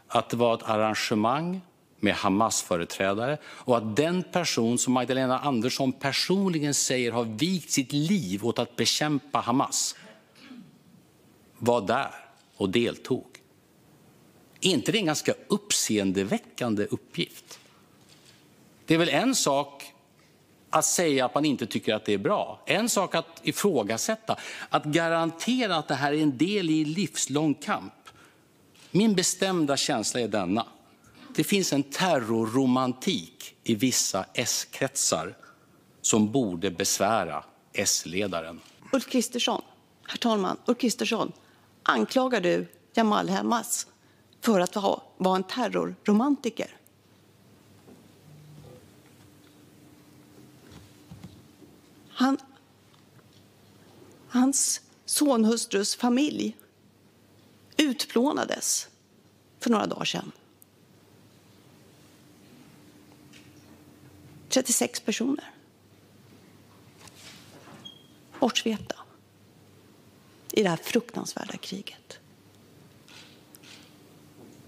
Att 0.08 0.30
det 0.30 0.38
var 0.38 0.54
ett 0.54 0.64
arrangemang 0.64 1.62
med 2.00 2.14
Hamas-företrädare 2.14 3.38
och 3.46 3.78
att 3.78 3.96
den 3.96 4.24
person 4.24 4.78
som 4.78 4.94
Magdalena 4.94 5.40
Andersson 5.40 5.92
personligen 5.92 6.74
säger 6.74 7.12
har 7.12 7.24
vikt 7.24 7.72
sitt 7.72 7.94
liv 7.94 8.46
åt 8.46 8.60
att 8.60 8.76
bekämpa 8.76 9.40
Hamas 9.40 9.96
var 11.58 11.82
där 11.82 12.12
och 12.58 12.70
deltog. 12.70 13.26
Är 14.62 14.70
inte 14.70 14.92
det 14.92 14.98
en 14.98 15.06
ganska 15.06 15.34
uppseendeväckande 15.48 16.86
uppgift? 16.86 17.60
Det 18.86 18.94
är 18.94 18.98
väl 18.98 19.10
en 19.10 19.36
sak 19.36 19.95
att 20.76 20.86
säga 20.86 21.26
att 21.26 21.36
man 21.36 21.46
inte 21.46 21.66
tycker 21.66 21.96
att 21.96 22.06
det 22.06 22.14
är 22.14 22.18
bra. 22.18 22.60
En 22.66 22.90
sak 22.90 23.16
att 23.16 23.40
ifrågasätta. 23.44 24.38
Att 24.70 24.86
garantera 24.86 25.76
att 25.76 25.88
det 25.88 25.96
här 25.96 26.14
är 26.14 26.22
en 26.22 26.38
del 26.38 26.70
i 26.70 26.82
en 26.82 26.92
livslång 26.92 27.54
kamp. 27.54 27.94
Min 28.92 29.16
bestämda 29.16 29.78
känsla 29.78 30.20
är 30.20 30.28
denna. 30.28 30.66
Det 31.36 31.44
finns 31.44 31.74
en 31.74 31.84
terrorromantik 31.84 33.56
i 33.64 33.76
vissa 33.76 34.26
S-kretsar 34.34 35.38
som 36.02 36.32
borde 36.32 36.72
besvära 36.72 37.44
S-ledaren. 37.74 38.60
Ulf 38.94 39.10
Kristersson, 39.10 39.62
herr 40.08 40.18
talman, 40.18 40.58
Ulf 40.66 40.78
Kristersson, 40.78 41.32
anklagar 41.84 42.42
du 42.42 42.68
Jamal 42.94 43.30
Hamas 43.30 43.88
för 44.42 44.60
att 44.60 44.76
vara 45.18 45.36
en 45.36 45.44
terrorromantiker? 45.44 46.68
Han, 52.16 52.38
hans 54.28 54.82
sonhustrus 55.06 55.96
familj 55.96 56.58
utplånades 57.78 58.88
för 59.60 59.70
några 59.70 59.86
dagar 59.88 60.06
sedan. 60.06 60.32
36 64.50 65.00
personer. 65.00 65.52
Bortsvepta 68.40 68.96
i 70.52 70.64
det 70.64 70.70
här 70.70 70.78
fruktansvärda 70.78 71.58
kriget. 71.58 72.20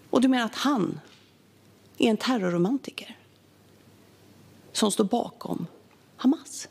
Och 0.10 0.22
du 0.22 0.28
menar 0.28 0.46
att 0.46 0.56
han 0.56 1.00
är 1.98 2.10
en 2.10 2.18
terrorromantiker 2.18 3.18
som 4.72 4.92
står 4.92 5.04
bakom 5.04 5.68
Hamas? 6.16 6.68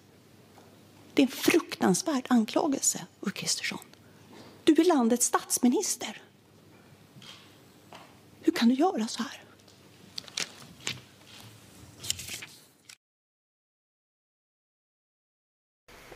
Det 1.17 1.23
är 1.23 1.27
en 1.27 1.33
fruktansvärd 1.33 2.27
anklagelse, 2.29 3.07
Ulf 3.21 3.35
Kristersson. 3.35 3.79
Du 4.65 4.73
är 4.73 4.85
landets 4.85 5.27
statsminister. 5.27 6.23
Hur 8.41 8.53
kan 8.53 8.69
du 8.69 8.75
göra 8.75 9.07
så 9.07 9.23
här? 9.23 9.43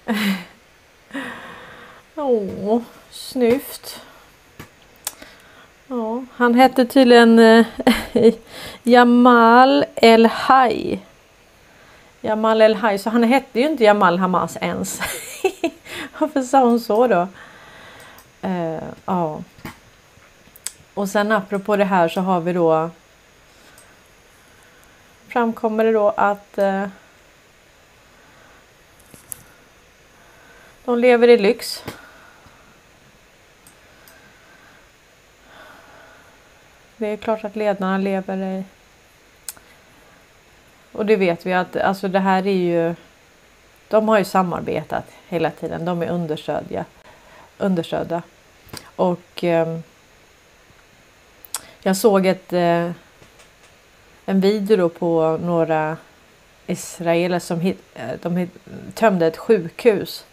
Åh, 2.17 2.83
snyft. 3.11 4.01
Ja, 5.87 6.25
han 6.33 6.55
hette 6.55 6.87
tydligen 6.87 7.39
eh, 7.39 7.67
Jamal 8.83 9.85
El-Haj. 9.97 11.01
Jamal 12.21 12.63
El-Haj, 12.63 12.99
så 12.99 13.11
han 13.11 13.23
hette 13.23 13.61
ju 13.61 13.67
inte 13.67 13.85
Jamal 13.85 14.19
Hamas 14.19 14.57
ens. 14.61 15.01
Varför 16.19 16.43
sa 16.43 16.65
hon 16.65 16.81
så 16.81 17.07
då? 17.07 17.29
Uh, 18.45 18.83
ja. 19.05 19.43
Och 20.95 21.09
sen 21.09 21.33
apropå 21.33 21.77
det 21.77 21.85
här 21.85 22.09
så 22.09 22.21
har 22.21 22.41
vi 22.41 22.53
då 22.53 22.91
framkommer 25.29 25.85
det 25.85 25.93
då 25.93 26.09
att 26.17 26.59
uh, 26.59 26.87
de 30.85 30.99
lever 30.99 31.29
i 31.29 31.39
lyx. 31.39 31.85
Det 36.97 37.07
är 37.07 37.17
klart 37.17 37.45
att 37.45 37.57
ledarna 37.57 37.99
lever 37.99 38.37
i... 38.37 38.65
Och 40.93 41.07
det 41.07 41.17
vet 41.17 41.47
vi 41.47 41.53
att 41.53 41.77
alltså 41.77 42.09
det 42.09 42.19
här 42.19 42.47
är 42.47 42.53
ju... 42.53 42.95
De 43.89 44.09
har 44.09 44.19
ju 44.19 44.25
samarbetat 44.25 45.05
hela 45.29 45.51
tiden. 45.51 45.85
De 45.85 46.03
är 46.03 46.09
understödja, 46.09 46.85
understödda. 47.59 48.23
Och 48.97 49.45
eh, 49.45 49.79
jag 51.83 51.97
såg 51.97 52.27
ett, 52.27 52.53
eh, 52.53 52.91
en 54.25 54.41
video 54.41 54.89
på 54.89 55.39
några 55.43 55.97
israeler 56.67 57.39
som 57.39 57.61
hit, 57.61 57.83
eh, 57.95 58.11
de 58.23 58.37
hit, 58.37 58.51
tömde 58.95 59.27
ett 59.27 59.37
sjukhus 59.37 60.25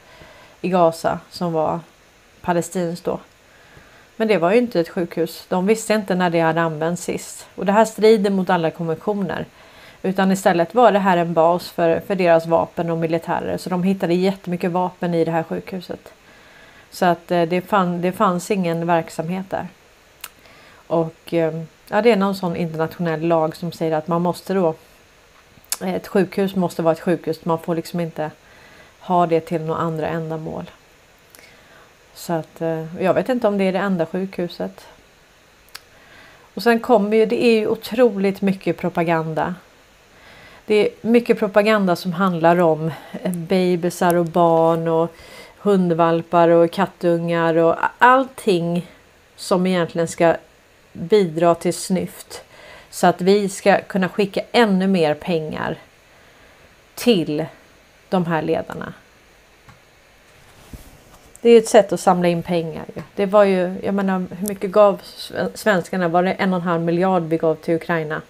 i 0.61 0.69
Gaza 0.69 1.19
som 1.29 1.53
var 1.53 1.79
palestinskt 2.41 3.05
då. 3.05 3.19
Men 4.15 4.27
det 4.27 4.37
var 4.37 4.51
ju 4.51 4.57
inte 4.57 4.79
ett 4.79 4.89
sjukhus. 4.89 5.45
De 5.49 5.65
visste 5.65 5.93
inte 5.93 6.15
när 6.15 6.29
det 6.29 6.39
hade 6.39 6.61
använts 6.61 7.03
sist. 7.03 7.47
Och 7.55 7.65
det 7.65 7.71
här 7.71 7.85
strider 7.85 8.29
mot 8.29 8.49
alla 8.49 8.71
konventioner. 8.71 9.45
Utan 10.03 10.31
istället 10.31 10.75
var 10.75 10.91
det 10.91 10.99
här 10.99 11.17
en 11.17 11.33
bas 11.33 11.69
för, 11.69 11.99
för 11.99 12.15
deras 12.15 12.45
vapen 12.45 12.89
och 12.89 12.97
militärer. 12.97 13.57
Så 13.57 13.69
de 13.69 13.83
hittade 13.83 14.13
jättemycket 14.13 14.71
vapen 14.71 15.13
i 15.13 15.25
det 15.25 15.31
här 15.31 15.43
sjukhuset. 15.43 16.13
Så 16.89 17.05
att 17.05 17.31
eh, 17.31 17.41
det, 17.41 17.61
fann, 17.61 18.01
det 18.01 18.11
fanns 18.11 18.51
ingen 18.51 18.87
verksamhet 18.87 19.49
där. 19.49 19.67
Och 20.87 21.33
eh, 21.33 21.61
ja, 21.89 22.01
det 22.01 22.11
är 22.11 22.15
någon 22.15 22.35
sån 22.35 22.55
internationell 22.55 23.21
lag 23.21 23.55
som 23.55 23.71
säger 23.71 23.97
att 23.97 24.07
man 24.07 24.21
måste 24.21 24.53
då. 24.53 24.75
Eh, 25.81 25.93
ett 25.93 26.07
sjukhus 26.07 26.55
måste 26.55 26.81
vara 26.81 26.93
ett 26.93 26.99
sjukhus. 26.99 27.45
Man 27.45 27.59
får 27.59 27.75
liksom 27.75 27.99
inte 27.99 28.31
ha 28.99 29.27
det 29.27 29.39
till 29.39 29.61
några 29.61 29.81
andra 29.81 30.07
ändamål. 30.07 30.71
Så 32.13 32.33
att 32.33 32.61
jag 32.99 33.13
vet 33.13 33.29
inte 33.29 33.47
om 33.47 33.57
det 33.57 33.63
är 33.63 33.73
det 33.73 33.79
enda 33.79 34.05
sjukhuset. 34.05 34.87
Och 36.53 36.63
sen 36.63 36.79
kommer 36.79 37.17
ju, 37.17 37.25
det 37.25 37.45
är 37.45 37.59
ju 37.59 37.67
otroligt 37.67 38.41
mycket 38.41 38.77
propaganda. 38.77 39.55
Det 40.67 40.75
är 40.75 40.89
mycket 41.01 41.39
propaganda 41.39 41.95
som 41.95 42.13
handlar 42.13 42.57
om 42.59 42.91
eh, 43.23 43.31
bebisar 43.31 44.15
och 44.15 44.25
barn 44.25 44.87
och 44.87 45.11
hundvalpar 45.57 46.49
och 46.49 46.71
kattungar 46.71 47.57
och 47.57 47.75
allting 47.97 48.91
som 49.35 49.67
egentligen 49.67 50.07
ska 50.07 50.35
bidra 50.93 51.55
till 51.55 51.73
snyft. 51.73 52.43
Så 52.89 53.07
att 53.07 53.21
vi 53.21 53.49
ska 53.49 53.81
kunna 53.81 54.09
skicka 54.09 54.41
ännu 54.51 54.87
mer 54.87 55.13
pengar 55.13 55.77
till 56.95 57.45
de 58.09 58.25
här 58.25 58.41
ledarna. 58.41 58.93
Det 61.41 61.49
är 61.49 61.57
ett 61.57 61.67
sätt 61.67 61.93
att 61.93 61.99
samla 61.99 62.27
in 62.27 62.43
pengar. 62.43 62.85
Det 63.15 63.25
var 63.25 63.43
ju, 63.43 63.75
jag 63.83 63.93
menar, 63.93 64.25
hur 64.39 64.47
mycket 64.47 64.71
gav 64.71 65.01
svenskarna? 65.53 66.07
Var 66.07 66.23
det 66.23 66.31
en 66.31 66.53
och 66.53 66.59
en 66.59 66.67
halv 66.67 66.81
miljard 66.81 67.23
vi 67.23 67.37
gav 67.37 67.55
till 67.55 67.75
Ukraina? 67.75 68.21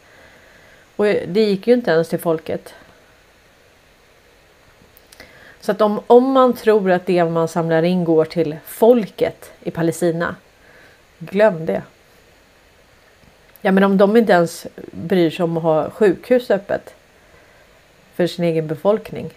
Och 0.97 1.05
det 1.05 1.43
gick 1.43 1.67
ju 1.67 1.73
inte 1.73 1.91
ens 1.91 2.09
till 2.09 2.19
folket. 2.19 2.73
Så 5.61 5.71
att 5.71 5.81
om, 5.81 6.01
om 6.07 6.31
man 6.31 6.53
tror 6.53 6.91
att 6.91 7.05
det 7.05 7.25
man 7.25 7.47
samlar 7.47 7.83
in 7.83 8.03
går 8.03 8.25
till 8.25 8.57
folket 8.65 9.51
i 9.63 9.71
Palestina. 9.71 10.35
Glöm 11.19 11.65
det. 11.65 11.81
Ja 13.61 13.71
men 13.71 13.83
om 13.83 13.97
de 13.97 14.17
inte 14.17 14.33
ens 14.33 14.67
bryr 14.91 15.29
sig 15.29 15.43
om 15.43 15.57
att 15.57 15.63
ha 15.63 15.89
sjukhus 15.89 16.51
öppet. 16.51 16.95
För 18.15 18.27
sin 18.27 18.45
egen 18.45 18.67
befolkning. 18.67 19.33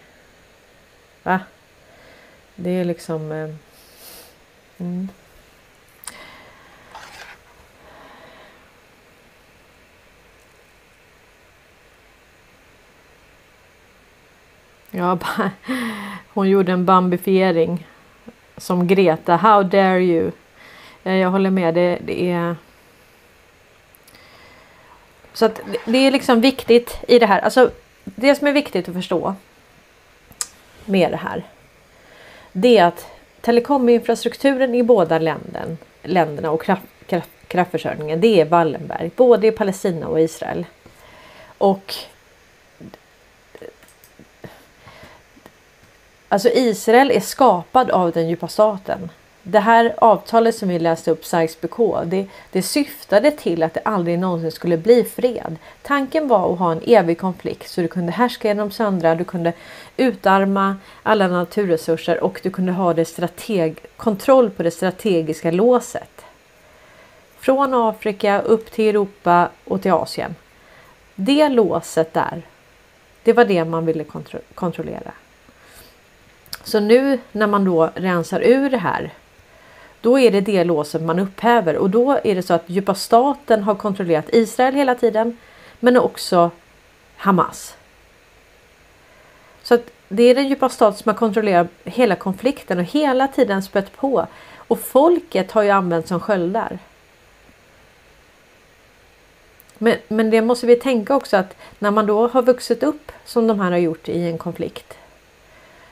Va? 1.22 1.40
Det 2.54 2.70
är 2.70 2.84
liksom... 2.84 3.32
Eh, 3.32 3.50
mm. 4.78 5.08
Ja, 14.90 15.18
hon 16.34 16.48
gjorde 16.48 16.72
en 16.72 16.84
bambifiering 16.84 17.86
som 18.56 18.86
Greta. 18.86 19.36
How 19.36 19.62
dare 19.62 20.02
you? 20.02 20.30
Eh, 21.04 21.14
jag 21.14 21.30
håller 21.30 21.50
med. 21.50 21.74
Det, 21.74 21.98
det 22.04 22.30
är. 22.30 22.56
Så 25.32 25.46
att 25.46 25.60
det 25.84 25.98
är 25.98 26.10
liksom 26.10 26.40
viktigt 26.40 26.98
i 27.08 27.18
det 27.18 27.26
här. 27.26 27.40
Alltså 27.40 27.70
det 28.04 28.34
som 28.34 28.46
är 28.46 28.52
viktigt 28.52 28.88
att 28.88 28.94
förstå 28.94 29.34
med 30.84 31.10
det 31.10 31.16
här 31.16 31.44
det 32.52 32.78
är 32.78 32.84
att 32.84 33.06
telekominfrastrukturen 33.40 34.74
i 34.74 34.82
båda 34.82 35.18
länden, 35.18 35.78
länderna 36.02 36.50
och 36.50 36.62
kraft, 36.62 36.82
kraft, 37.06 37.30
kraftförsörjningen 37.46 38.20
det 38.20 38.40
är 38.40 38.44
Wallenberg, 38.44 39.10
både 39.16 39.46
i 39.46 39.50
Palestina 39.52 40.08
och 40.08 40.20
Israel. 40.20 40.66
Och 41.58 41.94
Alltså 46.32 46.48
Israel 46.48 47.10
är 47.10 47.20
skapad 47.20 47.90
av 47.90 48.12
den 48.12 48.28
djupa 48.28 48.48
staten 48.48 49.10
det 49.42 49.58
här 49.58 49.94
avtalet 49.98 50.54
som 50.54 50.68
vi 50.68 50.78
läste 50.78 51.10
upp, 51.10 51.24
Sykes-Picot, 51.24 52.04
det, 52.04 52.26
det 52.52 52.62
syftade 52.62 53.30
till 53.30 53.62
att 53.62 53.74
det 53.74 53.80
aldrig 53.84 54.18
någonsin 54.18 54.52
skulle 54.52 54.76
bli 54.76 55.04
fred. 55.04 55.56
Tanken 55.82 56.28
var 56.28 56.52
att 56.52 56.58
ha 56.58 56.72
en 56.72 56.82
evig 56.86 57.18
konflikt 57.18 57.70
så 57.70 57.80
du 57.80 57.88
kunde 57.88 58.12
härska 58.12 58.48
genom 58.48 58.70
söndra, 58.70 59.14
du 59.14 59.24
kunde 59.24 59.52
utarma 59.96 60.76
alla 61.02 61.28
naturresurser 61.28 62.24
och 62.24 62.40
du 62.42 62.50
kunde 62.50 62.72
ha 62.72 62.94
det 62.94 63.04
strateg 63.04 63.78
kontroll 63.96 64.50
på 64.50 64.62
det 64.62 64.70
strategiska 64.70 65.50
låset. 65.50 66.24
Från 67.38 67.74
Afrika 67.74 68.40
upp 68.40 68.72
till 68.72 68.88
Europa 68.88 69.48
och 69.64 69.82
till 69.82 69.92
Asien. 69.92 70.34
Det 71.14 71.48
låset 71.48 72.14
där, 72.14 72.42
det 73.22 73.32
var 73.32 73.44
det 73.44 73.64
man 73.64 73.86
ville 73.86 74.04
kontro 74.04 74.38
kontrollera. 74.54 75.12
Så 76.64 76.80
nu 76.80 77.18
när 77.32 77.46
man 77.46 77.64
då 77.64 77.90
rensar 77.94 78.40
ur 78.40 78.70
det 78.70 78.78
här 78.78 79.12
då 80.00 80.18
är 80.18 80.30
det 80.30 80.40
det 80.40 80.64
låset 80.64 81.02
man 81.02 81.18
upphäver 81.18 81.76
och 81.76 81.90
då 81.90 82.20
är 82.24 82.34
det 82.34 82.42
så 82.42 82.54
att 82.54 82.64
djupa 82.66 82.94
staten 82.94 83.62
har 83.62 83.74
kontrollerat 83.74 84.28
Israel 84.32 84.74
hela 84.74 84.94
tiden 84.94 85.36
men 85.80 85.96
också 85.96 86.50
Hamas. 87.16 87.76
Så 89.62 89.74
att 89.74 89.90
det 90.08 90.22
är 90.22 90.34
den 90.34 90.48
djupa 90.48 90.68
stat 90.68 90.98
som 90.98 91.08
har 91.10 91.18
kontrollerat 91.18 91.66
hela 91.84 92.16
konflikten 92.16 92.78
och 92.78 92.84
hela 92.84 93.28
tiden 93.28 93.62
spött 93.62 93.96
på. 93.96 94.26
Och 94.56 94.80
folket 94.80 95.52
har 95.52 95.62
ju 95.62 95.70
använts 95.70 96.08
som 96.08 96.20
sköldar. 96.20 96.78
Men, 99.78 99.96
men 100.08 100.30
det 100.30 100.42
måste 100.42 100.66
vi 100.66 100.76
tänka 100.76 101.14
också 101.14 101.36
att 101.36 101.56
när 101.78 101.90
man 101.90 102.06
då 102.06 102.28
har 102.28 102.42
vuxit 102.42 102.82
upp 102.82 103.12
som 103.24 103.46
de 103.46 103.60
här 103.60 103.70
har 103.70 103.78
gjort 103.78 104.08
i 104.08 104.22
en 104.26 104.38
konflikt. 104.38 104.99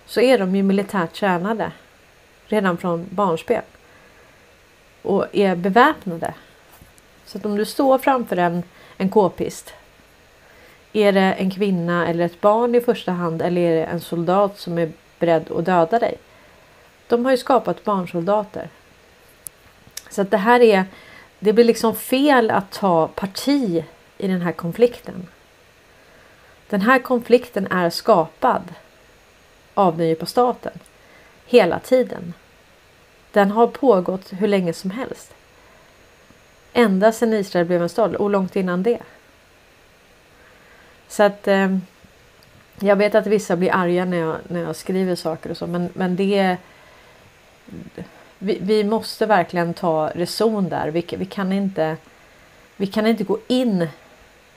Så 0.09 0.20
är 0.20 0.38
de 0.38 0.56
ju 0.56 0.62
militärt 0.62 1.12
tränade. 1.12 1.72
Redan 2.46 2.78
från 2.78 3.06
barnspel. 3.11 3.62
Och 5.02 5.26
är 5.32 5.56
beväpnade. 5.56 6.34
Så 7.24 7.38
att 7.38 7.46
om 7.46 7.56
du 7.56 7.64
står 7.64 7.98
framför 7.98 8.36
en, 8.36 8.62
en 8.96 9.09
k-pist. 9.09 9.74
Är 10.92 11.12
det 11.12 11.20
en 11.20 11.50
kvinna 11.50 12.09
eller 12.09 12.24
ett 12.24 12.40
barn 12.40 12.74
i 12.74 12.80
första 12.80 13.12
hand 13.12 13.42
eller 13.42 13.61
är 13.61 13.74
det 13.74 13.84
en 13.84 14.00
soldat 14.00 14.59
som 14.59 14.78
är 14.78 14.92
beredd 15.18 15.50
att 15.50 15.64
döda 15.64 15.98
dig? 15.98 16.18
De 17.09 17.24
har 17.24 17.30
ju 17.30 17.36
skapat 17.36 17.84
barnsoldater. 17.84 18.68
Så 20.11 20.22
att 20.22 20.30
det 20.30 20.36
här 20.36 20.61
är 20.61 20.84
det 21.38 21.52
blir 21.52 21.64
liksom 21.64 21.94
fel 21.94 22.50
att 22.50 22.72
ta 22.72 23.06
parti 23.06 23.84
i 24.18 24.28
den 24.28 24.40
här 24.40 24.52
konflikten. 24.52 25.26
Den 26.68 26.80
här 26.80 26.98
konflikten 26.98 27.66
är 27.70 27.90
skapad 27.90 28.62
av 29.78 29.96
den 29.96 30.08
djupa 30.08 30.26
staten 30.26 30.72
hela 31.46 31.78
tiden. 31.78 32.34
Den 33.32 33.50
har 33.50 33.66
pågått 33.66 34.32
hur 34.32 34.48
länge 34.48 34.72
som 34.72 34.90
helst. 34.90 35.34
Ända 36.72 37.12
sedan 37.12 37.32
Israel 37.32 37.66
blev 37.66 37.82
en 37.82 37.88
stad 37.88 38.14
och 38.14 38.30
långt 38.30 38.56
innan 38.56 38.82
det. 38.82 38.98
Så 41.08 41.22
att 41.22 41.48
eh, 41.48 41.76
jag 42.80 42.96
vet 42.96 43.14
att 43.14 43.26
vissa 43.26 43.56
blir 43.56 43.74
arga 43.74 44.04
när 44.04 44.16
jag, 44.16 44.36
när 44.48 44.62
jag 44.62 44.76
skriver 44.76 45.14
saker 45.14 45.50
och 45.50 45.56
så 45.56 45.66
men, 45.66 45.88
men 45.94 46.16
det 46.16 46.38
är 46.38 46.56
vi, 48.38 48.58
vi 48.60 48.84
måste 48.84 49.26
verkligen 49.26 49.74
ta 49.74 50.10
reson 50.14 50.68
där. 50.68 50.88
Vi, 50.88 51.04
vi, 51.18 51.26
kan 51.26 51.52
inte, 51.52 51.96
vi 52.76 52.86
kan 52.86 53.06
inte 53.06 53.24
gå 53.24 53.38
in. 53.46 53.88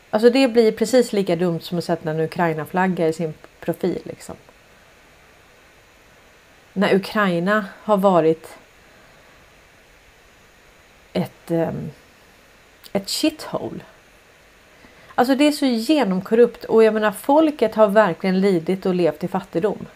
Alltså 0.10 0.30
det 0.30 0.48
blir 0.48 0.72
precis 0.72 1.14
lika 1.14 1.36
dumt 1.36 1.60
som 1.60 1.78
att 1.78 1.84
sätta 1.84 2.12
en 2.12 2.20
Ukraina-flagga 2.20 3.08
i 3.08 3.14
sin 3.14 3.34
profil. 3.60 4.02
Liksom. 4.04 4.36
När 6.74 6.96
Ukraina 6.96 7.66
har 7.84 7.98
varit 7.98 8.58
ett, 11.14 11.52
um, 11.52 11.92
ett 12.94 13.10
shithole. 13.10 13.80
Alltså 15.16 15.36
det 15.36 15.44
är 15.44 15.52
så 15.52 15.66
genomkorrupt 15.66 16.64
och 16.64 16.84
jag 16.84 16.94
menar 16.94 17.12
folket 17.12 17.76
har 17.76 17.88
verkligen 17.88 18.42
lidit 18.42 18.86
och 18.86 18.96
levt 18.96 19.24
i 19.24 19.28
fattigdom. 19.28 19.88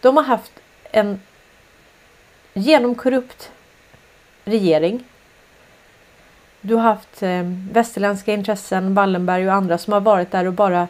De 0.00 0.16
har 0.16 0.24
haft 0.24 0.52
en 0.90 1.20
genomkorrupt 2.54 3.50
regering. 4.44 5.04
Du 6.60 6.74
har 6.74 6.82
haft 6.82 7.22
eh, 7.22 7.42
västerländska 7.72 8.32
intressen, 8.32 8.94
Wallenberg 8.94 9.48
och 9.48 9.54
andra 9.54 9.78
som 9.78 9.92
har 9.92 10.00
varit 10.00 10.30
där 10.30 10.46
och 10.46 10.52
bara 10.52 10.88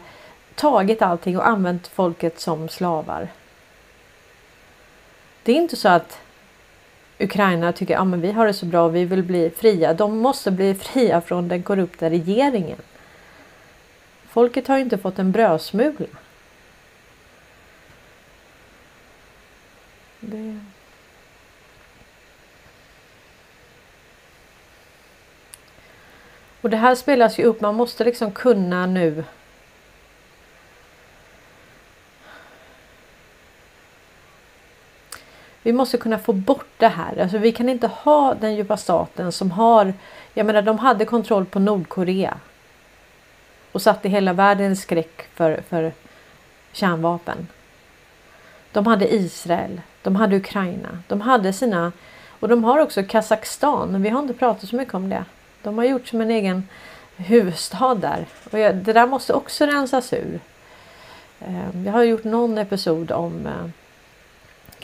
tagit 0.55 1.01
allting 1.01 1.37
och 1.37 1.47
använt 1.47 1.87
folket 1.87 2.39
som 2.39 2.69
slavar. 2.69 3.27
Det 5.47 5.51
är 5.51 5.55
inte 5.55 5.75
så 5.75 5.89
att 5.89 6.19
Ukraina 7.19 7.73
tycker 7.73 7.95
att 7.95 8.01
ah, 8.01 8.15
vi 8.15 8.31
har 8.31 8.47
det 8.47 8.53
så 8.53 8.65
bra 8.65 8.85
och 8.85 8.95
vi 8.95 9.05
vill 9.05 9.23
bli 9.23 9.49
fria. 9.49 9.93
De 9.93 10.17
måste 10.17 10.51
bli 10.51 10.73
fria 10.81 11.21
från 11.21 11.47
den 11.47 11.63
korrupta 11.63 12.09
regeringen. 12.09 12.79
Folket 14.29 14.67
har 14.67 14.77
ju 14.77 14.83
inte 14.83 14.97
fått 14.97 15.19
en 15.19 15.31
brödsmula. 15.31 16.07
Det... 20.19 20.59
Och 26.61 26.69
det 26.69 26.77
här 26.77 26.95
spelas 26.95 27.39
ju 27.39 27.43
upp. 27.43 27.61
Man 27.61 27.75
måste 27.75 28.03
liksom 28.03 28.31
kunna 28.31 28.85
nu. 28.85 29.23
Vi 35.67 35.73
måste 35.73 35.97
kunna 35.97 36.19
få 36.19 36.33
bort 36.33 36.67
det 36.77 36.87
här. 36.87 37.21
Alltså 37.21 37.37
vi 37.37 37.51
kan 37.51 37.69
inte 37.69 37.87
ha 37.87 38.33
den 38.33 38.55
djupa 38.55 38.77
staten 38.77 39.31
som 39.31 39.51
har. 39.51 39.93
Jag 40.33 40.45
menar, 40.45 40.61
de 40.61 40.79
hade 40.79 41.05
kontroll 41.05 41.45
på 41.45 41.59
Nordkorea. 41.59 42.37
Och 43.71 43.81
satte 43.81 44.09
hela 44.09 44.33
världen 44.33 44.71
i 44.71 44.75
skräck 44.75 45.27
för, 45.33 45.61
för 45.69 45.91
kärnvapen. 46.71 47.47
De 48.71 48.87
hade 48.87 49.13
Israel. 49.13 49.81
De 50.01 50.15
hade 50.15 50.35
Ukraina. 50.35 50.99
De 51.07 51.21
hade 51.21 51.53
sina. 51.53 51.91
Och 52.39 52.47
de 52.47 52.63
har 52.63 52.79
också 52.79 53.03
Kazakstan. 53.03 54.03
Vi 54.03 54.09
har 54.09 54.19
inte 54.19 54.33
pratat 54.33 54.69
så 54.69 54.75
mycket 54.75 54.93
om 54.93 55.09
det. 55.09 55.25
De 55.63 55.77
har 55.77 55.85
gjort 55.85 56.07
som 56.07 56.21
en 56.21 56.31
egen 56.31 56.67
huvudstad 57.15 57.95
där. 57.95 58.25
Och 58.51 58.59
jag, 58.59 58.75
det 58.75 58.93
där 58.93 59.07
måste 59.07 59.33
också 59.33 59.65
rensas 59.65 60.13
ur. 60.13 60.39
Ehm, 61.39 61.85
jag 61.85 61.93
har 61.93 62.03
gjort 62.03 62.23
någon 62.23 62.57
episod 62.57 63.11
om 63.11 63.47
eh, 63.47 63.69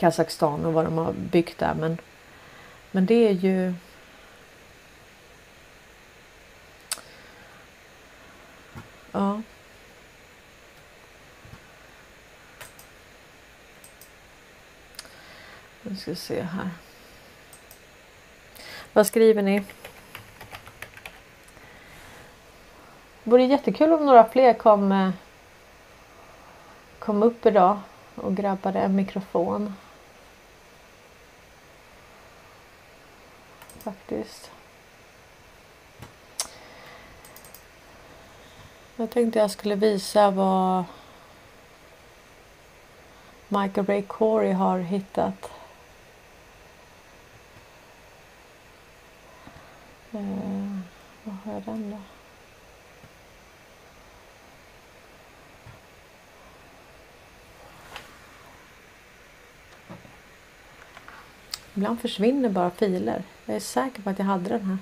Kazakstan 0.04 0.64
och 0.66 0.72
vad 0.72 0.84
de 0.84 0.98
har 0.98 1.12
byggt 1.12 1.58
där. 1.58 1.74
Men, 1.74 1.98
men 2.90 3.06
det 3.06 3.28
är 3.28 3.32
ju... 3.32 3.74
Ja. 9.12 9.42
Nu 15.82 15.96
ska 15.96 16.10
vi 16.10 16.16
se 16.16 16.42
här. 16.42 16.70
Vad 18.92 19.06
skriver 19.06 19.42
ni? 19.42 19.58
Det 23.22 23.30
vore 23.30 23.44
jättekul 23.44 23.92
om 23.92 24.06
några 24.06 24.24
fler 24.24 24.54
kom, 24.54 24.92
eh, 24.92 25.10
kom 26.98 27.22
upp 27.22 27.46
idag 27.46 27.78
och 28.14 28.36
grabbade 28.36 28.78
en 28.78 28.96
mikrofon. 28.96 29.74
Faktiskt. 33.84 34.50
Jag 38.96 39.10
tänkte 39.10 39.38
jag 39.38 39.50
skulle 39.50 39.74
visa 39.74 40.30
vad 40.30 40.84
Michael 43.48 43.86
Ray 43.86 44.02
Corey 44.02 44.52
har 44.52 44.78
hittat. 44.78 45.50
Eh, 50.12 50.78
vad 51.24 51.34
har 51.44 51.52
jag 51.52 51.62
den 51.62 51.90
då? 51.90 51.98
Ibland 61.74 62.00
försvinner 62.00 62.48
bara 62.48 62.70
filer. 62.70 63.22
Jag 63.46 63.56
är 63.56 63.60
säker 63.60 64.02
på 64.02 64.10
att 64.10 64.18
jag 64.18 64.26
hade 64.26 64.48
den 64.48 64.66
här. 64.66 64.78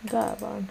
Där 0.00 0.34
var 0.38 0.50
den. 0.50 0.68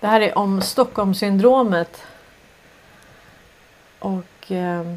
Det 0.00 0.06
här 0.06 0.20
är 0.20 0.38
om 0.38 0.62
Stockholmssyndromet. 0.62 2.02
Och 3.98 4.52
eh, 4.52 4.94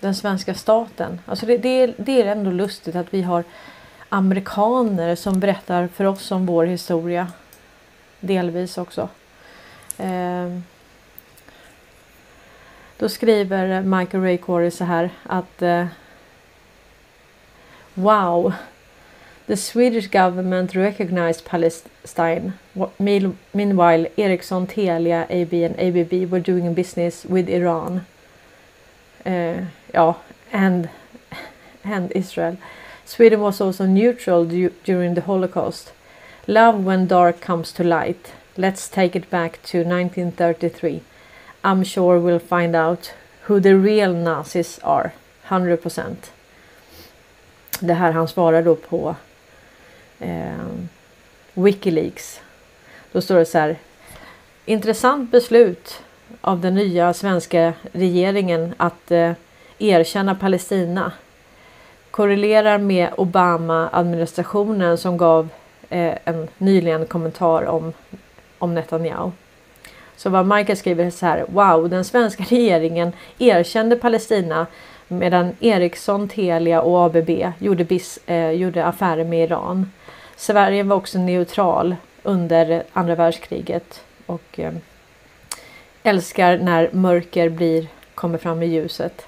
den 0.00 0.14
svenska 0.14 0.54
staten. 0.54 1.20
Alltså 1.26 1.46
det, 1.46 1.58
det, 1.58 1.68
är, 1.68 1.94
det 1.98 2.22
är 2.22 2.26
ändå 2.26 2.50
lustigt 2.50 2.96
att 2.96 3.14
vi 3.14 3.22
har 3.22 3.44
amerikaner 4.08 5.14
som 5.14 5.40
berättar 5.40 5.88
för 5.88 6.04
oss 6.04 6.30
om 6.30 6.46
vår 6.46 6.66
historia. 6.66 7.32
Delvis 8.20 8.78
också. 8.78 9.08
Eh, 9.98 10.58
då 12.98 13.08
skriver 13.08 13.82
Michael 13.82 14.22
Ray 14.22 14.36
Corey 14.36 14.70
så 14.70 14.84
här 14.84 15.10
att 15.22 15.62
eh, 15.62 15.86
Wow! 17.94 18.52
The 19.46 19.56
Swedish 19.56 20.10
government 20.10 20.76
recognized 20.76 21.44
Palestine. 21.44 22.52
Meanwhile, 23.52 24.08
Ericsson, 24.16 24.66
Telia, 24.66 25.26
AB 25.30 25.64
and 25.64 25.74
ABB 25.80 26.30
were 26.30 26.40
doing 26.40 26.74
business 26.74 27.24
with 27.24 27.48
Iran. 27.48 28.00
Uh, 29.26 29.64
ja, 29.94 30.14
and, 30.52 30.88
and 31.82 32.12
Israel. 32.14 32.58
Sweden 33.04 33.40
was 33.40 33.60
also 33.60 33.86
neutral 33.86 34.44
during 34.84 35.14
the 35.14 35.22
Holocaust. 35.22 35.92
Love 36.46 36.84
when 36.84 37.06
dark 37.06 37.40
comes 37.40 37.72
to 37.72 37.82
light. 37.82 38.34
Let's 38.56 38.88
take 38.88 39.16
it 39.16 39.30
back 39.30 39.62
to 39.62 39.78
1933. 39.78 41.00
I'm 41.68 41.84
sure 41.84 42.18
we'll 42.18 42.60
find 42.60 42.74
out 42.74 43.12
who 43.42 43.60
the 43.60 43.76
real 43.76 44.14
Nazis 44.14 44.80
are. 44.82 45.10
100%. 45.48 46.16
Det 47.80 47.94
här 47.94 48.12
han 48.12 48.28
svarar 48.28 48.62
då 48.62 48.74
på 48.74 49.16
eh, 50.18 50.66
Wikileaks. 51.54 52.40
Då 53.12 53.20
står 53.20 53.36
det 53.38 53.44
så 53.44 53.58
här. 53.58 53.76
Intressant 54.64 55.30
beslut 55.30 56.02
av 56.40 56.60
den 56.60 56.74
nya 56.74 57.14
svenska 57.14 57.72
regeringen 57.92 58.74
att 58.76 59.10
eh, 59.10 59.32
erkänna 59.78 60.34
Palestina 60.34 61.12
korrelerar 62.10 62.78
med 62.78 63.08
Obama-administrationen 63.16 64.98
som 64.98 65.16
gav 65.16 65.48
eh, 65.88 66.18
en 66.24 66.48
nyligen 66.58 67.06
kommentar 67.06 67.66
om, 67.66 67.92
om 68.58 68.74
Netanyahu. 68.74 69.30
Så 70.18 70.30
vad 70.30 70.46
Michael 70.46 70.78
skriver 70.78 71.04
är 71.04 71.10
så 71.10 71.26
här. 71.26 71.44
Wow, 71.48 71.88
den 71.88 72.04
svenska 72.04 72.42
regeringen 72.48 73.12
erkände 73.38 73.96
Palestina 73.96 74.66
medan 75.08 75.56
Ericsson, 75.60 76.28
Telia 76.28 76.82
och 76.82 77.04
ABB 77.04 77.30
gjorde, 77.58 77.84
bis, 77.84 78.18
eh, 78.26 78.50
gjorde 78.50 78.84
affärer 78.84 79.24
med 79.24 79.44
Iran. 79.44 79.92
Sverige 80.36 80.82
var 80.82 80.96
också 80.96 81.18
neutral 81.18 81.96
under 82.22 82.82
andra 82.92 83.14
världskriget 83.14 84.02
och 84.26 84.58
eh, 84.58 84.72
älskar 86.02 86.58
när 86.58 86.90
mörker 86.92 87.48
blir, 87.48 87.86
kommer 88.14 88.38
fram 88.38 88.62
i 88.62 88.66
ljuset. 88.66 89.26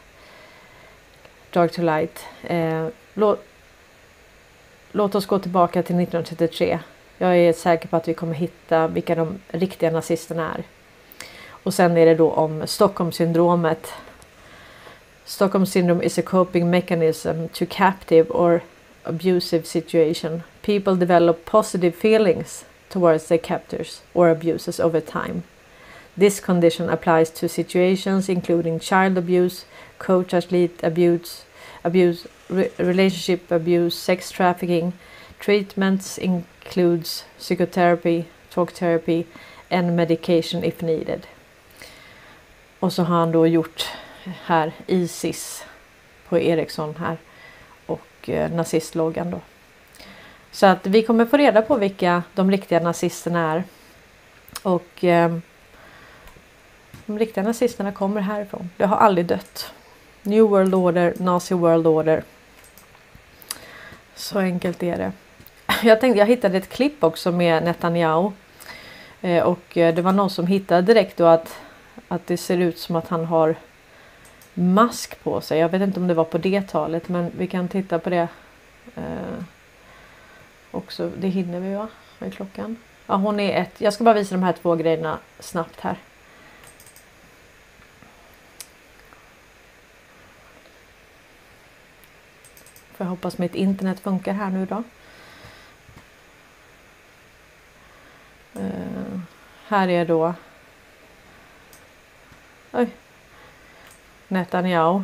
Dark 1.50 1.72
to 1.72 1.82
light. 1.82 2.24
Eh, 2.42 2.86
låt, 3.14 3.44
låt 4.92 5.14
oss 5.14 5.26
gå 5.26 5.38
tillbaka 5.38 5.82
till 5.82 5.96
1933. 5.96 6.78
Jag 7.18 7.36
är 7.36 7.52
säker 7.52 7.88
på 7.88 7.96
att 7.96 8.08
vi 8.08 8.14
kommer 8.14 8.34
hitta 8.34 8.88
vilka 8.88 9.14
de 9.14 9.40
riktiga 9.48 9.90
nazisterna 9.90 10.54
är. 10.54 10.64
Och 11.62 11.74
sen 11.74 11.96
är 11.96 12.06
det 12.06 12.14
då 12.14 12.30
om 12.30 12.66
Stockholmssyndromet. 12.66 13.92
Stockholm 15.30 15.66
syndrome 15.66 16.02
is 16.02 16.18
a 16.18 16.22
coping 16.22 16.70
mechanism 16.70 17.48
to 17.52 17.64
captive 17.68 18.30
or 18.30 18.62
abusive 19.04 19.64
situation. 19.64 20.42
People 20.62 20.96
develop 20.96 21.44
positive 21.44 21.92
feelings 21.92 22.64
towards 22.88 23.28
their 23.28 23.38
captors 23.38 24.02
or 24.12 24.28
abusers 24.28 24.80
over 24.80 25.00
time. 25.00 25.42
This 26.16 26.40
condition 26.40 26.88
applies 26.88 27.30
to 27.30 27.48
situations 27.48 28.28
including 28.28 28.80
child 28.80 29.16
abuse, 29.16 29.66
coach-athlete 29.98 30.82
abuse, 30.82 31.44
abuse, 31.84 32.26
re 32.48 32.70
relationship 32.78 33.50
abuse, 33.52 33.94
sex 33.94 34.32
trafficking. 34.32 34.92
Treatments 35.38 36.18
includes 36.18 37.24
psychotherapy, 37.38 38.26
talk 38.50 38.72
therapy 38.72 39.26
and 39.70 39.96
medication 39.96 40.64
if 40.64 40.82
needed. 40.82 41.26
Och 42.80 42.92
så 42.92 43.02
har 43.02 43.16
han 43.16 43.32
då 43.32 43.46
gjort 43.46 43.88
här 44.44 44.72
Isis 44.86 45.64
på 46.28 46.38
Ericsson 46.38 46.94
här 46.98 47.16
och 47.86 48.28
eh, 48.28 48.50
nazistloggan 48.50 49.30
då. 49.30 49.40
Så 50.52 50.66
att 50.66 50.86
vi 50.86 51.02
kommer 51.02 51.26
få 51.26 51.36
reda 51.36 51.62
på 51.62 51.76
vilka 51.76 52.22
de 52.34 52.50
riktiga 52.50 52.80
nazisterna 52.80 53.52
är. 53.52 53.64
Och 54.62 55.04
eh, 55.04 55.36
de 57.06 57.18
riktiga 57.18 57.44
nazisterna 57.44 57.92
kommer 57.92 58.20
härifrån. 58.20 58.70
Det 58.76 58.84
har 58.84 58.96
aldrig 58.96 59.26
dött. 59.26 59.72
New 60.22 60.42
World 60.42 60.74
Order, 60.74 61.14
Nazi 61.18 61.54
World 61.54 61.86
Order. 61.86 62.22
Så 64.14 64.38
enkelt 64.38 64.82
är 64.82 64.96
det. 64.96 65.12
Jag 65.82 66.00
tänkte 66.00 66.18
jag 66.18 66.26
hittade 66.26 66.58
ett 66.58 66.68
klipp 66.68 67.04
också 67.04 67.32
med 67.32 67.62
Netanyahu. 67.62 68.30
Eh, 69.20 69.42
och 69.42 69.78
eh, 69.78 69.94
det 69.94 70.02
var 70.02 70.12
någon 70.12 70.30
som 70.30 70.46
hittade 70.46 70.82
direkt 70.82 71.16
då 71.16 71.26
att, 71.26 71.56
att 72.10 72.26
det 72.26 72.36
ser 72.36 72.58
ut 72.58 72.78
som 72.78 72.96
att 72.96 73.08
han 73.08 73.24
har 73.24 73.54
mask 74.54 75.22
på 75.22 75.40
sig. 75.40 75.58
Jag 75.58 75.68
vet 75.68 75.82
inte 75.82 76.00
om 76.00 76.06
det 76.06 76.14
var 76.14 76.24
på 76.24 76.38
det 76.38 76.68
talet 76.68 77.08
men 77.08 77.30
vi 77.36 77.46
kan 77.46 77.68
titta 77.68 77.98
på 77.98 78.10
det. 78.10 78.28
Eh, 78.94 79.44
också. 80.70 81.10
Det 81.16 81.28
hinner 81.28 81.60
vi 81.60 81.74
va? 81.74 81.88
Vad 82.18 82.26
är 82.26 82.30
klockan? 82.32 82.76
Ja 83.06 83.14
hon 83.16 83.40
är 83.40 83.60
ett. 83.60 83.80
Jag 83.80 83.92
ska 83.92 84.04
bara 84.04 84.14
visa 84.14 84.34
de 84.34 84.42
här 84.42 84.52
två 84.52 84.74
grejerna 84.74 85.18
snabbt 85.38 85.80
här. 85.80 85.96
Får 92.92 93.06
jag 93.06 93.10
hoppas 93.10 93.38
mitt 93.38 93.54
internet 93.54 94.00
funkar 94.00 94.32
här 94.32 94.50
nu 94.50 94.66
då. 94.66 94.82
Eh, 98.60 99.20
här 99.66 99.88
är 99.88 100.04
då 100.04 100.34
Oj. 102.72 102.88
Netanyahu. 104.28 105.02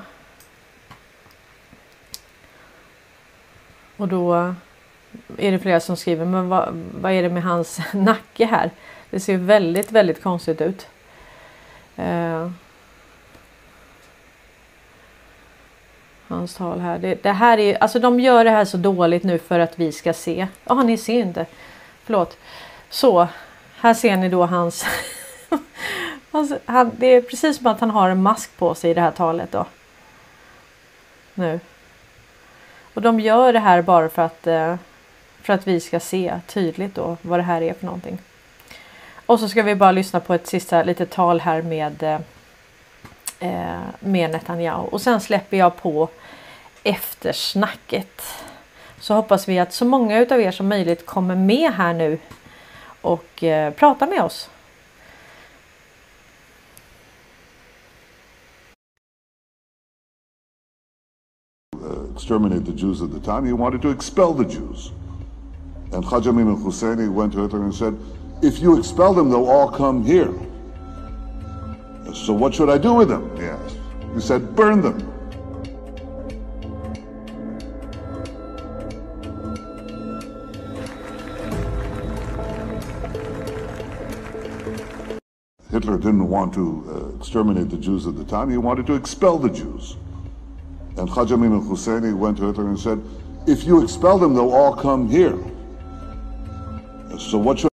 Och 3.96 4.08
då 4.08 4.54
är 5.38 5.52
det 5.52 5.58
flera 5.58 5.80
som 5.80 5.96
skriver, 5.96 6.24
men 6.24 6.48
vad, 6.48 6.84
vad 7.00 7.12
är 7.12 7.22
det 7.22 7.28
med 7.28 7.42
hans 7.42 7.80
nacke 7.92 8.46
här? 8.46 8.70
Det 9.10 9.20
ser 9.20 9.36
väldigt, 9.36 9.92
väldigt 9.92 10.22
konstigt 10.22 10.60
ut. 10.60 10.88
Eh. 11.96 12.50
Hans 16.28 16.54
tal 16.54 16.80
här. 16.80 16.98
Det, 16.98 17.22
det, 17.22 17.32
här 17.32 17.58
är 17.58 17.82
alltså 17.82 17.98
de 17.98 18.20
gör 18.20 18.44
det 18.44 18.50
här 18.50 18.64
så 18.64 18.76
dåligt 18.76 19.22
nu 19.22 19.38
för 19.38 19.58
att 19.58 19.78
vi 19.78 19.92
ska 19.92 20.12
se. 20.12 20.46
Ja, 20.64 20.74
oh, 20.74 20.84
ni 20.84 20.98
ser 20.98 21.20
inte. 21.20 21.46
Förlåt. 22.04 22.38
Så, 22.90 23.28
här 23.76 23.94
ser 23.94 24.16
ni 24.16 24.28
då 24.28 24.46
hans... 24.46 24.86
alltså, 26.38 26.58
han, 26.64 26.90
det 26.96 27.06
är 27.06 27.20
precis 27.20 27.56
som 27.56 27.66
att 27.66 27.80
han 27.80 27.90
har 27.90 28.10
en 28.10 28.22
mask 28.22 28.56
på 28.56 28.74
sig 28.74 28.90
i 28.90 28.94
det 28.94 29.00
här 29.00 29.10
talet 29.10 29.52
då. 29.52 29.66
Nu. 31.34 31.60
Och 32.94 33.02
de 33.02 33.20
gör 33.20 33.52
det 33.52 33.58
här 33.58 33.82
bara 33.82 34.08
för 34.08 34.22
att, 34.22 34.46
eh, 34.46 34.76
för 35.42 35.52
att 35.52 35.66
vi 35.66 35.80
ska 35.80 36.00
se 36.00 36.40
tydligt 36.46 36.94
då 36.94 37.16
vad 37.22 37.38
det 37.38 37.42
här 37.42 37.62
är 37.62 37.74
för 37.74 37.86
någonting. 37.86 38.18
Och 39.26 39.40
så 39.40 39.48
ska 39.48 39.62
vi 39.62 39.74
bara 39.74 39.92
lyssna 39.92 40.20
på 40.20 40.34
ett 40.34 40.46
sista 40.46 40.82
litet 40.82 41.10
tal 41.10 41.40
här 41.40 41.62
med 41.62 42.02
eh, 42.02 42.20
eh, 43.38 43.80
med 44.00 44.30
Netanyahu 44.30 44.86
och 44.86 45.00
sen 45.00 45.20
släpper 45.20 45.56
jag 45.56 45.76
på 45.76 46.08
eftersnacket. 46.82 48.22
Så 49.00 49.14
hoppas 49.14 49.48
vi 49.48 49.58
att 49.58 49.72
så 49.72 49.84
många 49.84 50.18
utav 50.18 50.40
er 50.40 50.50
som 50.50 50.68
möjligt 50.68 51.06
kommer 51.06 51.34
med 51.34 51.72
här 51.72 51.92
nu 51.92 52.18
och 53.00 53.44
pratar 53.76 54.06
med 54.06 54.22
oss. 54.22 54.50
Exterminate 62.16 62.64
the 62.64 62.72
Jews 62.72 63.02
at 63.02 63.12
the 63.12 63.20
time. 63.20 63.44
He 63.44 63.52
wanted 63.52 63.82
to 63.82 63.90
expel 63.90 64.32
the 64.32 64.46
Jews. 64.46 64.90
And 65.92 66.02
Hajj 66.02 66.28
Amin 66.28 66.48
al-Husseini 66.48 67.12
went 67.12 67.34
to 67.34 67.42
Hitler 67.42 67.62
and 67.62 67.74
said, 67.74 67.94
if 68.42 68.58
you 68.58 68.78
expel 68.78 69.12
them, 69.12 69.28
they'll 69.28 69.44
all 69.44 69.70
come 69.70 70.02
here. 70.02 70.32
So 72.14 72.32
what 72.32 72.54
should 72.54 72.70
I 72.70 72.78
do 72.78 72.94
with 72.94 73.08
them? 73.08 73.36
He 73.36 73.44
asked. 73.44 73.76
He 74.14 74.20
said, 74.20 74.56
burn 74.56 74.80
them. 74.80 75.12
Hitler 85.70 85.98
didn't 85.98 86.30
want 86.30 86.54
to 86.54 87.12
uh, 87.12 87.16
exterminate 87.18 87.68
the 87.68 87.76
Jews 87.76 88.06
at 88.06 88.16
the 88.16 88.24
time. 88.24 88.48
He 88.48 88.56
wanted 88.56 88.86
to 88.86 88.94
expel 88.94 89.36
the 89.36 89.50
Jews. 89.50 89.96
And 90.98 91.10
Hajj 91.10 91.32
Amin 91.32 91.52
al-Husseini 91.52 92.12
went 92.12 92.38
to 92.38 92.46
Hitler 92.46 92.68
and 92.68 92.78
said, 92.78 92.98
if 93.46 93.66
you 93.66 93.84
expel 93.84 94.18
them, 94.18 94.34
they'll 94.34 94.54
all 94.54 94.74
come 94.74 95.08
here. 95.08 95.36
So 97.18 97.38
what 97.38 97.58
should 97.58 97.70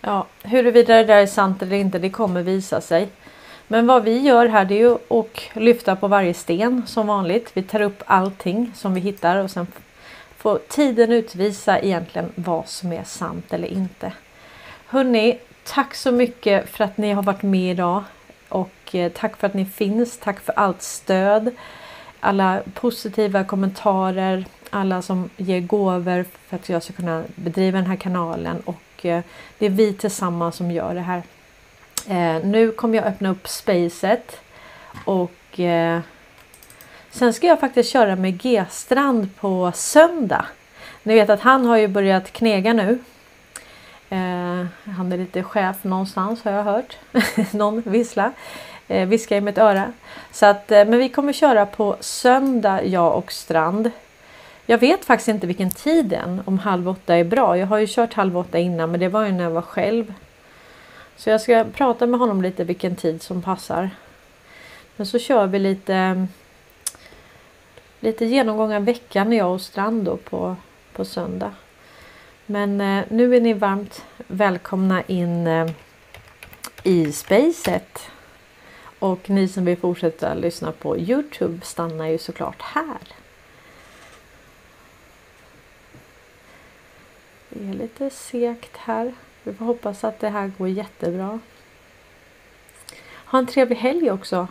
Ja, 0.00 0.26
huruvida 0.42 0.94
det 0.94 1.04
där 1.04 1.22
är 1.22 1.26
sant 1.26 1.62
eller 1.62 1.76
inte, 1.76 1.98
det 1.98 2.10
kommer 2.10 2.42
visa 2.42 2.80
sig. 2.80 3.08
Men 3.68 3.86
vad 3.86 4.04
vi 4.04 4.18
gör 4.18 4.46
här 4.46 4.64
det 4.64 4.74
är 4.74 4.78
ju 4.78 4.94
att 4.94 5.56
lyfta 5.56 5.96
på 5.96 6.08
varje 6.08 6.34
sten 6.34 6.82
som 6.86 7.06
vanligt. 7.06 7.50
Vi 7.54 7.62
tar 7.62 7.80
upp 7.80 8.02
allting 8.06 8.72
som 8.74 8.94
vi 8.94 9.00
hittar 9.00 9.36
och 9.36 9.50
sen 9.50 9.66
får 10.36 10.58
tiden 10.68 11.12
utvisa 11.12 11.80
egentligen 11.80 12.32
vad 12.34 12.68
som 12.68 12.92
är 12.92 13.04
sant 13.04 13.52
eller 13.52 13.68
inte. 13.68 14.12
Hörni, 14.86 15.38
tack 15.64 15.94
så 15.94 16.12
mycket 16.12 16.68
för 16.68 16.84
att 16.84 16.98
ni 16.98 17.12
har 17.12 17.22
varit 17.22 17.42
med 17.42 17.70
idag 17.70 18.04
och 18.48 18.94
eh, 18.94 19.12
tack 19.12 19.36
för 19.36 19.46
att 19.46 19.54
ni 19.54 19.64
finns. 19.64 20.18
Tack 20.18 20.40
för 20.40 20.52
allt 20.58 20.82
stöd, 20.82 21.50
alla 22.20 22.62
positiva 22.74 23.44
kommentarer, 23.44 24.44
alla 24.70 25.02
som 25.02 25.30
ger 25.36 25.60
gåvor 25.60 26.24
för 26.48 26.56
att 26.56 26.68
jag 26.68 26.82
ska 26.82 26.92
kunna 26.92 27.24
bedriva 27.34 27.78
den 27.78 27.86
här 27.86 27.96
kanalen 27.96 28.60
och 28.64 29.06
eh, 29.06 29.22
det 29.58 29.66
är 29.66 29.70
vi 29.70 29.92
tillsammans 29.92 30.56
som 30.56 30.70
gör 30.70 30.94
det 30.94 31.00
här. 31.00 31.22
Eh, 32.08 32.44
nu 32.44 32.72
kommer 32.72 32.98
jag 32.98 33.06
öppna 33.06 33.28
upp 33.28 33.48
spacet 33.48 34.40
och 35.04 35.32
sen 37.10 37.32
ska 37.32 37.46
jag 37.46 37.60
faktiskt 37.60 37.92
köra 37.92 38.16
med 38.16 38.42
G-strand 38.42 39.28
på 39.36 39.72
söndag. 39.74 40.46
Ni 41.02 41.14
vet 41.14 41.30
att 41.30 41.40
han 41.40 41.66
har 41.66 41.76
ju 41.76 41.88
börjat 41.88 42.32
knega 42.32 42.72
nu. 42.72 42.98
Eh, 44.08 44.66
han 44.96 45.12
är 45.12 45.18
lite 45.18 45.42
chef 45.42 45.84
någonstans 45.84 46.44
har 46.44 46.52
jag 46.52 46.64
hört. 46.64 46.96
Någon 47.52 47.80
vissla. 47.80 48.32
Eh, 48.88 49.08
viska 49.08 49.36
i 49.36 49.40
mitt 49.40 49.58
öra. 49.58 49.92
Så 50.32 50.46
att, 50.46 50.72
eh, 50.72 50.84
men 50.84 50.98
vi 50.98 51.08
kommer 51.08 51.32
köra 51.32 51.66
på 51.66 51.96
söndag 52.00 52.84
jag 52.84 53.16
och 53.18 53.32
Strand. 53.32 53.90
Jag 54.66 54.78
vet 54.78 55.04
faktiskt 55.04 55.28
inte 55.28 55.46
vilken 55.46 55.70
tid 55.70 56.12
än 56.12 56.42
om 56.44 56.58
halv 56.58 56.88
åtta 56.88 57.16
är 57.16 57.24
bra. 57.24 57.58
Jag 57.58 57.66
har 57.66 57.78
ju 57.78 57.86
kört 57.88 58.14
halv 58.14 58.38
åtta 58.38 58.58
innan 58.58 58.90
men 58.90 59.00
det 59.00 59.08
var 59.08 59.24
ju 59.24 59.32
när 59.32 59.44
jag 59.44 59.50
var 59.50 59.62
själv. 59.62 60.14
Så 61.16 61.30
jag 61.30 61.40
ska 61.40 61.64
prata 61.64 62.06
med 62.06 62.20
honom 62.20 62.42
lite 62.42 62.64
vilken 62.64 62.96
tid 62.96 63.22
som 63.22 63.42
passar. 63.42 63.90
Men 64.96 65.06
så 65.06 65.18
kör 65.18 65.46
vi 65.46 65.58
lite 65.58 66.26
lite 68.00 68.24
genomgång 68.24 68.74
av 68.74 68.84
veckan 68.84 69.32
jag 69.32 69.52
och 69.52 69.60
Strand 69.60 70.04
då 70.04 70.16
på, 70.16 70.56
på 70.92 71.04
söndag. 71.04 71.52
Men 72.46 72.80
eh, 72.80 73.04
nu 73.10 73.36
är 73.36 73.40
ni 73.40 73.52
varmt 73.52 74.04
välkomna 74.28 75.02
in 75.02 75.46
eh, 75.46 75.70
i 76.82 77.12
spacet. 77.12 78.10
Och 78.98 79.30
ni 79.30 79.48
som 79.48 79.64
vill 79.64 79.76
fortsätta 79.76 80.34
lyssna 80.34 80.72
på 80.72 80.98
Youtube 80.98 81.60
stannar 81.64 82.06
ju 82.06 82.18
såklart 82.18 82.62
här. 82.62 82.98
Det 87.48 87.68
är 87.68 87.74
lite 87.74 88.10
segt 88.10 88.76
här. 88.76 89.14
Vi 89.42 89.52
får 89.52 89.64
hoppas 89.64 90.04
att 90.04 90.20
det 90.20 90.28
här 90.28 90.52
går 90.58 90.68
jättebra. 90.68 91.40
Ha 93.24 93.38
en 93.38 93.46
trevlig 93.46 93.76
helg 93.76 94.10
också. 94.10 94.48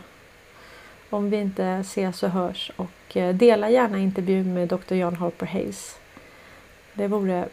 Om 1.10 1.30
vi 1.30 1.36
inte 1.36 1.64
ses 1.64 2.22
och 2.22 2.30
hörs. 2.30 2.70
Och 2.76 3.16
eh, 3.16 3.34
dela 3.34 3.70
gärna 3.70 3.98
intervjun 3.98 4.54
med 4.54 4.68
Dr. 4.68 4.94
John 4.94 5.16
Harper 5.16 5.46
Hayes. 5.46 5.98
Det 6.94 7.08
vore 7.08 7.48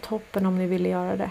toppen 0.00 0.46
om 0.46 0.58
ni 0.58 0.66
ville 0.66 0.88
göra 0.88 1.16
det. 1.16 1.30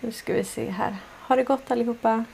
Nu 0.00 0.12
ska 0.12 0.32
vi 0.32 0.44
se 0.44 0.70
här. 0.70 0.96
Ha 1.28 1.36
det 1.36 1.44
gott 1.44 1.70
allihopa. 1.70 2.24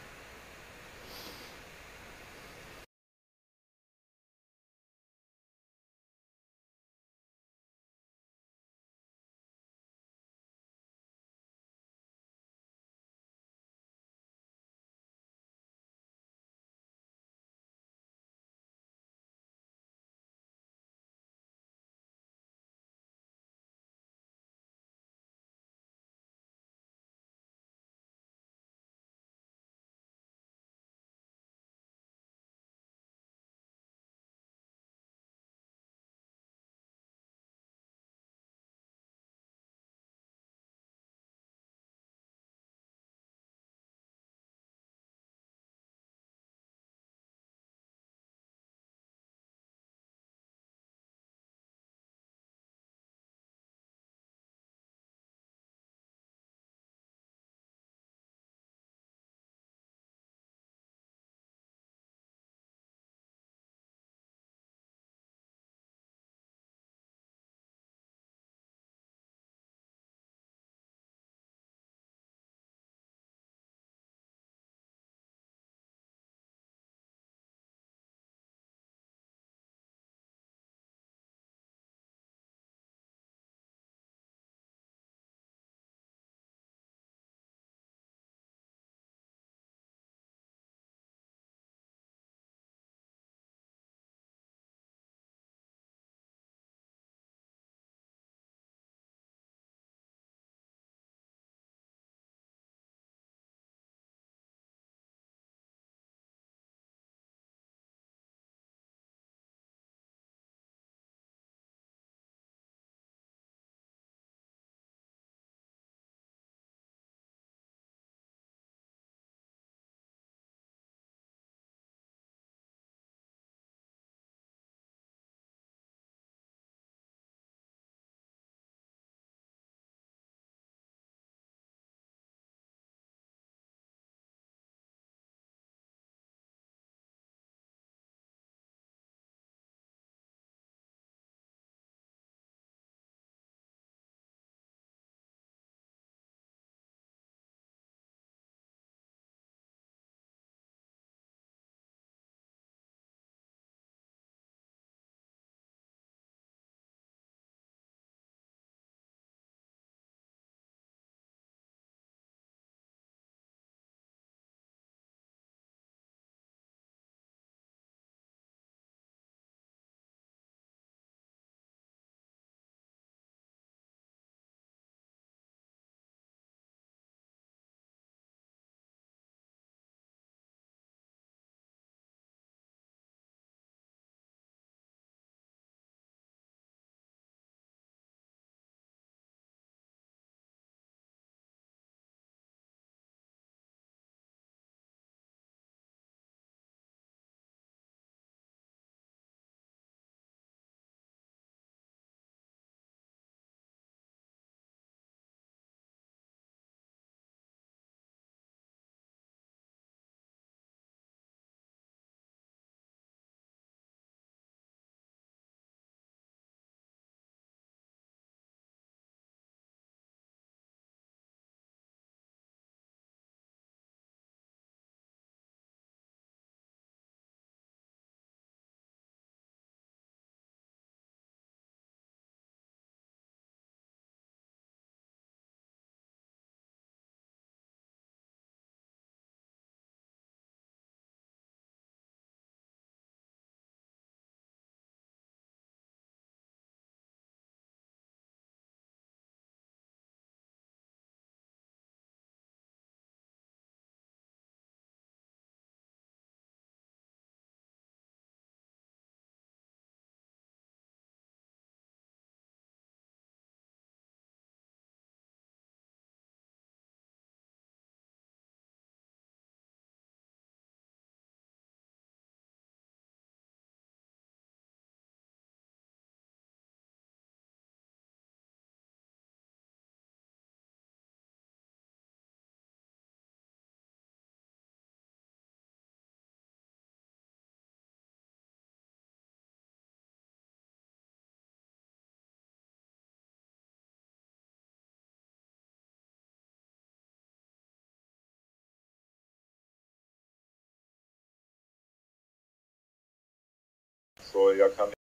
Så 304.32 304.54
jag 304.54 304.76
kan 304.76 304.97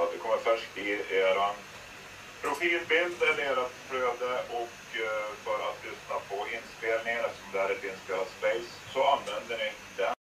Så 0.00 0.04
att 0.04 0.12
det 0.12 0.18
kommer 0.18 0.36
först 0.36 0.78
i 0.78 0.90
eran 1.14 1.54
profilbild 2.42 3.22
eller 3.22 3.62
ert 3.62 3.72
flöde 3.88 4.44
och 4.48 4.78
eh, 5.04 5.30
för 5.44 5.58
att 5.68 5.84
lyssna 5.84 6.16
på 6.28 6.46
inspelningen 6.56 7.24
eftersom 7.24 7.52
det 7.52 7.58
här 7.58 7.68
är 7.68 7.74
ett 7.74 7.84
inspelat 7.84 8.30
space 8.38 8.70
så 8.92 9.04
använder 9.04 9.58
ni 9.58 9.72
den. 9.96 10.19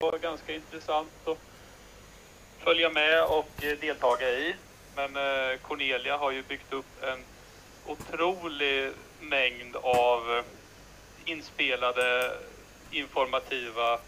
Var 0.00 0.18
ganska 0.18 0.54
intressant 0.54 1.28
att 1.28 1.38
följa 2.58 2.90
med 2.90 3.24
och 3.24 3.64
eh, 3.64 3.78
deltaga 3.80 4.30
i. 4.30 4.54
Men 4.96 5.16
eh, 5.16 5.58
Cornelia 5.62 6.16
har 6.16 6.30
ju 6.30 6.42
byggt 6.42 6.72
upp 6.72 7.02
en 7.02 7.18
otrolig 7.86 8.92
mängd 9.20 9.76
av 9.76 10.36
eh, 10.36 10.44
inspelade 11.24 12.36
informativa 12.90 13.98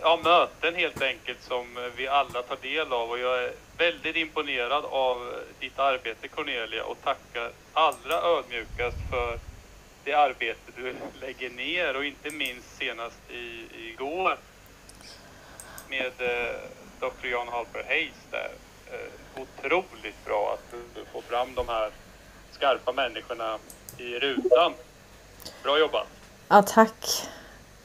ja, 0.00 0.20
möten 0.24 0.74
helt 0.74 1.02
enkelt 1.02 1.42
som 1.42 1.90
vi 1.96 2.08
alla 2.08 2.42
tar 2.42 2.58
del 2.62 2.92
av 2.92 3.10
och 3.10 3.18
jag 3.18 3.44
är 3.44 3.52
väldigt 3.78 4.16
imponerad 4.16 4.84
av 4.84 5.34
ditt 5.60 5.78
arbete 5.78 6.28
Cornelia 6.28 6.84
och 6.84 7.02
tackar 7.04 7.50
allra 7.72 8.22
ödmjukast 8.22 8.96
för 9.10 9.51
det 10.04 10.14
arbete 10.14 10.72
du 10.76 10.94
lägger 11.20 11.50
ner 11.50 11.96
och 11.96 12.04
inte 12.04 12.30
minst 12.30 12.76
senast 12.78 13.18
i, 13.30 13.66
igår 13.88 14.38
med 15.88 16.12
eh, 16.18 16.56
Dr. 17.00 17.26
Jan 17.26 17.48
Halper 17.48 17.84
Hayes 17.88 18.26
där. 18.30 18.50
Eh, 18.92 19.42
otroligt 19.42 20.24
bra 20.24 20.54
att 20.54 20.70
du, 20.70 21.00
du 21.00 21.06
får 21.12 21.22
fram 21.22 21.54
de 21.54 21.68
här 21.68 21.90
skarpa 22.50 22.92
människorna 22.92 23.58
i 23.98 24.18
rutan. 24.18 24.72
Bra 25.62 25.78
jobbat! 25.78 26.06
Ja, 26.48 26.62
tack. 26.62 27.28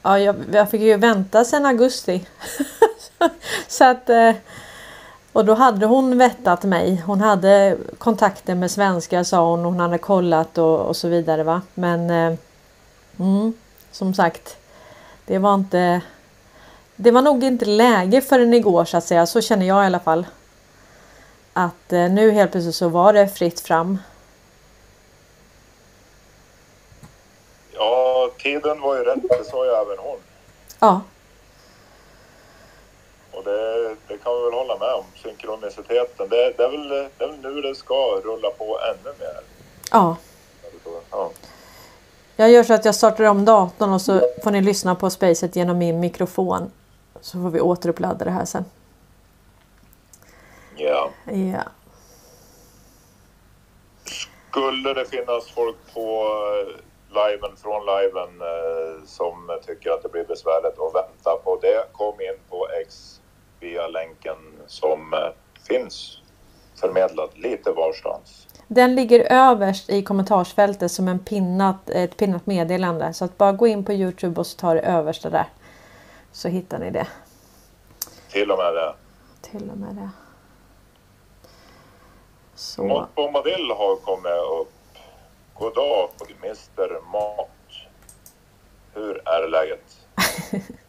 Ja, 0.01 0.19
jag, 0.19 0.35
jag 0.51 0.71
fick 0.71 0.81
ju 0.81 0.97
vänta 0.97 1.45
sedan 1.45 1.65
augusti. 1.65 2.27
så 3.67 3.83
att... 3.83 4.09
Eh, 4.09 4.33
och 5.37 5.45
då 5.45 5.53
hade 5.53 5.85
hon 5.85 6.17
vettat 6.17 6.63
mig. 6.63 7.03
Hon 7.05 7.21
hade 7.21 7.77
kontakter 7.97 8.55
med 8.55 8.71
svenskar 8.71 9.23
sa 9.23 9.49
hon. 9.49 9.65
Hon 9.65 9.79
hade 9.79 9.97
kollat 9.97 10.57
och, 10.57 10.79
och 10.79 10.95
så 10.95 11.07
vidare 11.07 11.43
va. 11.43 11.61
Men 11.73 12.09
eh, 12.09 12.37
mm, 13.19 13.53
som 13.91 14.13
sagt. 14.13 14.57
Det 15.25 15.37
var 15.37 15.53
inte. 15.53 16.01
Det 16.95 17.11
var 17.11 17.21
nog 17.21 17.43
inte 17.43 17.65
läge 17.65 18.21
förrän 18.21 18.53
igår 18.53 18.85
så 18.85 18.97
att 18.97 19.03
säga. 19.03 19.25
Så 19.25 19.41
känner 19.41 19.65
jag 19.65 19.83
i 19.83 19.85
alla 19.85 19.99
fall. 19.99 20.25
Att 21.53 21.93
eh, 21.93 22.09
nu 22.09 22.31
helt 22.31 22.51
plötsligt 22.51 22.75
så 22.75 22.89
var 22.89 23.13
det 23.13 23.27
fritt 23.27 23.59
fram. 23.59 23.97
Ja, 27.73 28.29
tiden 28.37 28.81
var 28.81 28.97
ju 28.97 29.03
rätt, 29.03 29.21
det 29.29 29.45
sa 29.51 29.65
ju 29.65 29.71
även 29.71 29.97
hon. 29.97 30.17
Ja. 30.79 31.01
Och 33.37 33.43
det, 33.43 33.95
det 34.07 34.17
kan 34.17 34.35
vi 34.37 34.43
väl 34.43 34.53
hålla 34.53 34.77
med 34.77 34.93
om, 34.93 35.05
synkroniciteten. 35.15 36.29
Det, 36.29 36.53
det, 36.57 36.63
är 36.63 36.69
väl, 36.69 36.89
det 36.89 37.23
är 37.23 37.27
väl 37.27 37.39
nu 37.39 37.61
det 37.61 37.75
ska 37.75 38.21
rulla 38.23 38.49
på 38.49 38.79
ännu 38.79 39.13
mer. 39.19 39.39
Ja. 39.91 40.17
Ja. 41.11 41.31
Jag 42.35 42.51
gör 42.51 42.63
så 42.63 42.73
att 42.73 42.85
jag 42.85 42.95
startar 42.95 43.23
om 43.23 43.45
datorn 43.45 43.93
och 43.93 44.01
så 44.01 44.21
får 44.43 44.51
ni 44.51 44.61
lyssna 44.61 44.95
på 44.95 45.09
spacet 45.09 45.55
genom 45.55 45.77
min 45.77 45.99
mikrofon. 45.99 46.71
Så 47.21 47.41
får 47.41 47.49
vi 47.49 47.61
återupladda 47.61 48.25
det 48.25 48.31
här 48.31 48.45
sen. 48.45 48.65
ja. 50.75 51.09
Ja. 51.25 51.63
Skulle 54.49 54.93
det 54.93 55.05
finnas 55.05 55.49
folk 55.49 55.75
på 55.93 56.23
eh, 56.53 56.75
liven, 57.09 57.57
från 57.57 57.85
liven 57.85 58.41
eh, 58.41 59.05
som 59.05 59.59
tycker 59.65 59.91
att 59.91 60.03
det 60.03 60.09
blir 60.09 60.23
besvärligt 60.23 60.79
att 60.79 60.95
vänta 60.95 61.35
på 61.43 61.59
det, 61.61 61.87
kom 61.91 62.21
in 62.21 62.39
på 62.49 62.67
X 62.81 63.16
via 63.59 63.87
länken 63.87 64.37
som 64.67 65.13
eh, 65.13 65.19
finns 65.67 66.21
förmedlad 66.75 67.29
lite 67.35 67.71
varstans. 67.71 68.47
Den 68.67 68.95
ligger 68.95 69.31
överst 69.31 69.89
i 69.89 70.03
kommentarsfältet 70.03 70.91
som 70.91 71.07
en 71.07 71.19
pinnat, 71.19 71.89
ett 71.89 72.17
pinnat 72.17 72.45
meddelande. 72.45 73.13
Så 73.13 73.25
att 73.25 73.37
bara 73.37 73.51
gå 73.51 73.67
in 73.67 73.85
på 73.85 73.93
Youtube 73.93 74.39
och 74.39 74.47
så 74.47 74.57
tar 74.57 74.75
det 74.75 74.81
översta 74.81 75.29
där. 75.29 75.45
Så 76.31 76.47
hittar 76.47 76.79
ni 76.79 76.91
det. 76.91 77.07
Till 78.31 78.51
och 78.51 78.57
med 78.57 78.73
det. 78.73 78.93
Till 79.41 79.69
och 79.69 79.77
med 79.77 79.95
det. 79.95 80.09
Så. 82.55 82.83
Mått 82.83 83.15
Bombadil 83.15 83.71
har 83.77 83.95
kommit 83.95 84.61
upp. 84.61 84.73
God 85.53 85.75
dag, 85.75 86.09
Mr 86.43 87.11
Mat. 87.11 87.49
Hur 88.93 89.27
är 89.27 89.47
läget? 89.47 89.97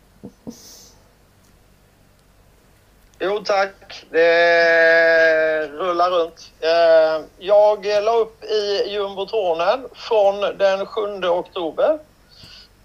Jo 3.20 3.40
tack, 3.44 4.06
det 4.10 5.66
rullar 5.66 6.10
runt. 6.10 6.52
Eh, 6.60 7.24
jag 7.38 7.86
la 7.86 8.16
upp 8.16 8.44
i 8.44 8.90
jumbotronen 8.90 9.88
från 9.94 10.40
den 10.58 10.86
7 10.86 11.00
oktober 11.28 11.98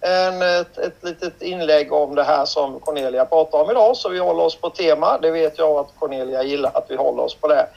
en, 0.01 0.41
ett, 0.41 0.77
ett 0.77 1.03
litet 1.03 1.41
inlägg 1.41 1.93
om 1.93 2.15
det 2.15 2.23
här 2.23 2.45
som 2.45 2.80
Cornelia 2.80 3.26
pratar 3.26 3.61
om 3.61 3.72
idag 3.72 3.97
så 3.97 4.10
vi 4.10 4.19
håller 4.19 4.43
oss 4.43 4.55
på 4.55 4.69
tema. 4.69 5.18
Det 5.22 5.31
vet 5.31 5.57
jag 5.57 5.72
att 5.72 5.99
Cornelia 5.99 6.43
gillar 6.43 6.72
att 6.73 6.85
vi 6.89 6.95
håller 6.95 7.23
oss 7.23 7.35
på 7.35 7.47
det. 7.47 7.68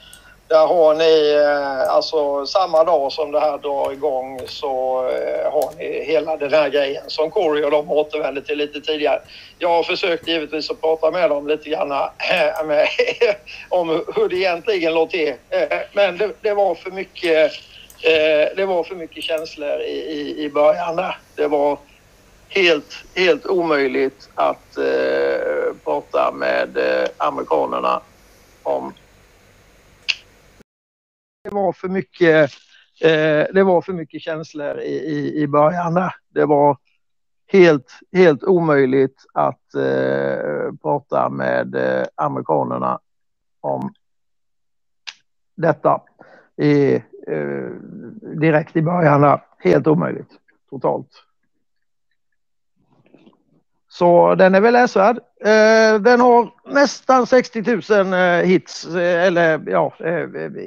Där 0.47 0.67
har 0.67 0.93
ni, 0.93 1.33
eh, 1.33 1.93
alltså 1.93 2.45
samma 2.45 2.83
dag 2.83 3.11
som 3.11 3.31
det 3.31 3.39
här 3.39 3.57
drar 3.57 3.91
igång 3.91 4.41
så 4.47 4.99
eh, 5.09 5.51
har 5.51 5.77
ni 5.77 6.03
hela 6.05 6.37
den 6.37 6.53
här 6.53 6.69
grejen 6.69 7.03
som 7.07 7.31
Corey 7.31 7.63
och 7.63 7.71
de 7.71 7.91
återvände 7.91 8.41
till 8.41 8.57
lite 8.57 8.81
tidigare. 8.81 9.21
Jag 9.59 9.69
har 9.69 9.83
försökt 9.83 10.27
givetvis 10.27 10.71
att 10.71 10.81
prata 10.81 11.11
med 11.11 11.29
dem 11.29 11.47
lite 11.47 11.69
grann 11.69 11.91
eh, 11.91 12.65
med, 12.65 12.87
om 13.69 13.89
hur 14.15 14.29
det 14.29 14.35
egentligen 14.35 14.93
låg 14.93 15.09
till. 15.09 15.33
Men 15.93 16.17
det, 16.17 16.31
det 16.41 16.53
var 16.53 16.75
för 16.75 16.91
mycket 16.91 17.51
det 18.55 18.65
var 18.65 18.83
för 18.83 18.95
mycket 18.95 19.23
känslor 19.23 19.81
i, 19.81 19.91
i, 19.91 20.43
i 20.43 20.49
början 20.49 20.95
där. 20.95 21.17
Det 21.35 21.47
var 21.47 21.77
helt, 22.49 22.95
helt 23.15 23.45
omöjligt 23.45 24.29
att 24.35 24.77
prata 25.83 26.31
med 26.31 26.77
amerikanerna 27.17 28.01
om 28.63 28.93
det 31.49 31.55
var 31.55 31.73
för 31.73 31.89
mycket, 31.89 32.51
eh, 33.01 33.45
det 33.53 33.63
var 33.63 33.81
för 33.81 33.93
mycket 33.93 34.21
känslor 34.21 34.79
i, 34.79 34.95
i, 34.95 35.41
i 35.41 35.47
början 35.47 35.93
där. 35.93 36.13
Det 36.29 36.45
var 36.45 36.77
helt, 37.47 37.99
helt 38.11 38.43
omöjligt 38.43 39.25
att 39.33 39.75
eh, 39.75 40.73
prata 40.81 41.29
med 41.29 41.75
eh, 41.75 42.05
amerikanerna 42.15 42.99
om 43.61 43.93
detta 45.55 46.01
i, 46.57 46.95
eh, 47.27 47.69
direkt 48.39 48.75
i 48.75 48.81
början. 48.81 49.39
Helt 49.59 49.87
omöjligt, 49.87 50.31
totalt. 50.69 51.26
Så 53.97 54.35
den 54.35 54.55
är 54.55 54.61
väl 54.61 54.73
läsvärd. 54.73 55.17
Eh, 55.41 56.01
den 56.01 56.21
har 56.21 56.71
nästan 56.73 57.27
60 57.27 57.61
000 57.61 58.13
eh, 58.13 58.45
hits, 58.45 58.85
eh, 58.85 59.23
eller 59.23 59.63
ja, 59.67 59.93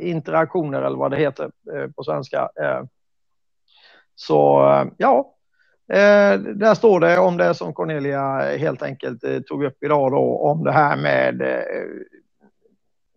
interaktioner 0.01 0.83
eller 0.83 0.97
vad 0.97 1.11
det 1.11 1.17
heter 1.17 1.51
på 1.97 2.05
svenska. 2.05 2.49
Så 4.15 4.63
ja, 4.97 5.35
där 6.55 6.75
står 6.75 7.01
det 7.01 7.19
om 7.19 7.37
det 7.37 7.55
som 7.55 7.75
Cornelia 7.75 8.57
helt 8.57 8.83
enkelt 8.83 9.47
tog 9.47 9.65
upp 9.65 9.83
idag 9.83 10.13
då, 10.13 10.39
om 10.39 10.65
det 10.65 10.73
här 10.73 10.97
med 10.97 11.43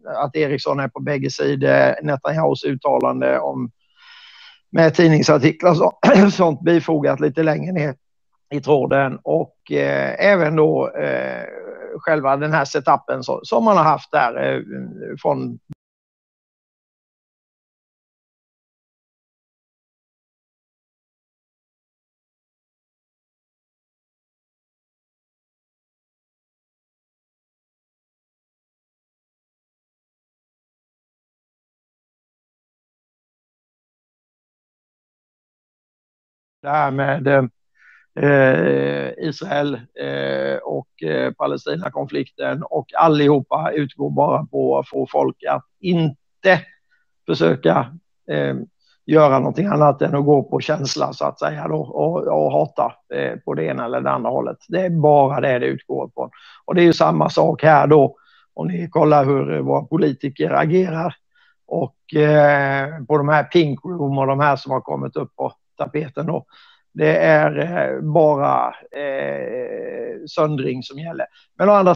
att 0.06 0.36
Eriksson 0.36 0.80
är 0.80 0.88
på 0.88 1.00
bägge 1.00 1.30
sidor, 1.30 2.04
Netanyahus 2.04 2.64
uttalande 2.64 3.40
om 3.40 3.72
med 4.70 4.96
tidningsartiklar 4.96 5.84
och 5.84 6.00
sånt 6.32 6.62
bifogat 6.62 7.20
lite 7.20 7.44
längre 7.44 7.72
ner 7.72 7.96
i 8.54 8.62
tråden 8.62 9.20
och 9.24 9.72
eh, 9.72 10.26
även 10.32 10.56
då 10.56 10.90
eh, 10.90 11.46
själva 12.00 12.38
den 12.38 12.54
här 12.54 12.66
setupen 12.66 13.24
så, 13.24 13.40
som 13.44 13.64
man 13.64 13.78
har 13.78 13.84
haft 13.84 14.12
där 14.12 14.56
eh, 14.56 14.62
från 15.22 15.60
det 36.62 36.70
här 36.70 36.92
med 36.92 37.28
eh, 37.28 37.44
Eh, 38.16 39.10
Israel 39.18 39.74
eh, 39.76 40.58
och 40.64 40.88
Palestinakonflikten 41.00 41.34
Palestina-konflikten 41.34 42.64
och 42.64 42.86
allihopa 42.98 43.72
utgår 43.72 44.10
bara 44.10 44.46
på 44.46 44.80
att 44.80 44.90
få 44.90 45.08
folk 45.12 45.44
att 45.50 45.66
inte 45.80 46.62
försöka 47.26 47.88
göra 49.06 49.40
någonting 49.40 49.66
annat 49.66 50.02
än 50.02 50.16
att 50.16 50.26
gå 50.26 50.44
på 50.44 50.60
känsla 50.60 51.14
så 51.14 51.26
att 51.26 51.40
säga 51.40 51.68
då, 51.68 51.78
och, 51.78 52.28
och 52.28 52.52
hata 52.52 52.94
eh, 53.14 53.40
på 53.46 53.54
det 53.54 53.64
ena 53.66 53.86
eller 53.86 54.02
det 54.02 54.12
andra 54.12 54.30
hållet. 54.30 54.58
Det 54.68 54.82
är 54.82 54.90
bara 54.90 55.42
det 55.42 55.60
det 55.60 55.66
utgår 55.66 56.08
på. 56.08 56.30
Och 56.66 56.76
det 56.76 56.82
är 56.82 56.86
ju 56.86 56.94
samma 56.94 57.30
sak 57.30 57.64
här 57.64 57.88
då 57.88 58.16
om 58.54 58.68
ni 58.68 58.90
kollar 58.90 59.26
hur 59.26 59.60
våra 59.60 59.84
politiker 59.84 60.52
agerar 60.52 61.16
och 61.68 62.16
eh, 62.16 63.06
på 63.08 63.18
de 63.18 63.30
här 63.30 63.44
pink 63.44 63.86
room 63.86 64.18
och 64.18 64.28
de 64.28 64.40
här 64.40 64.56
som 64.56 64.72
har 64.72 64.82
kommit 64.82 65.16
upp 65.16 65.36
på 65.36 65.54
tapeten 65.78 66.26
då 66.26 66.46
det 66.94 67.18
är 67.18 67.60
eh, 67.60 68.02
bara 68.02 68.76
eh, 68.92 70.26
söndring 70.28 70.84
som 70.84 71.00
gäller. 71.00 71.26
Men 71.58 71.70
å 71.70 71.72
andra 71.72 71.96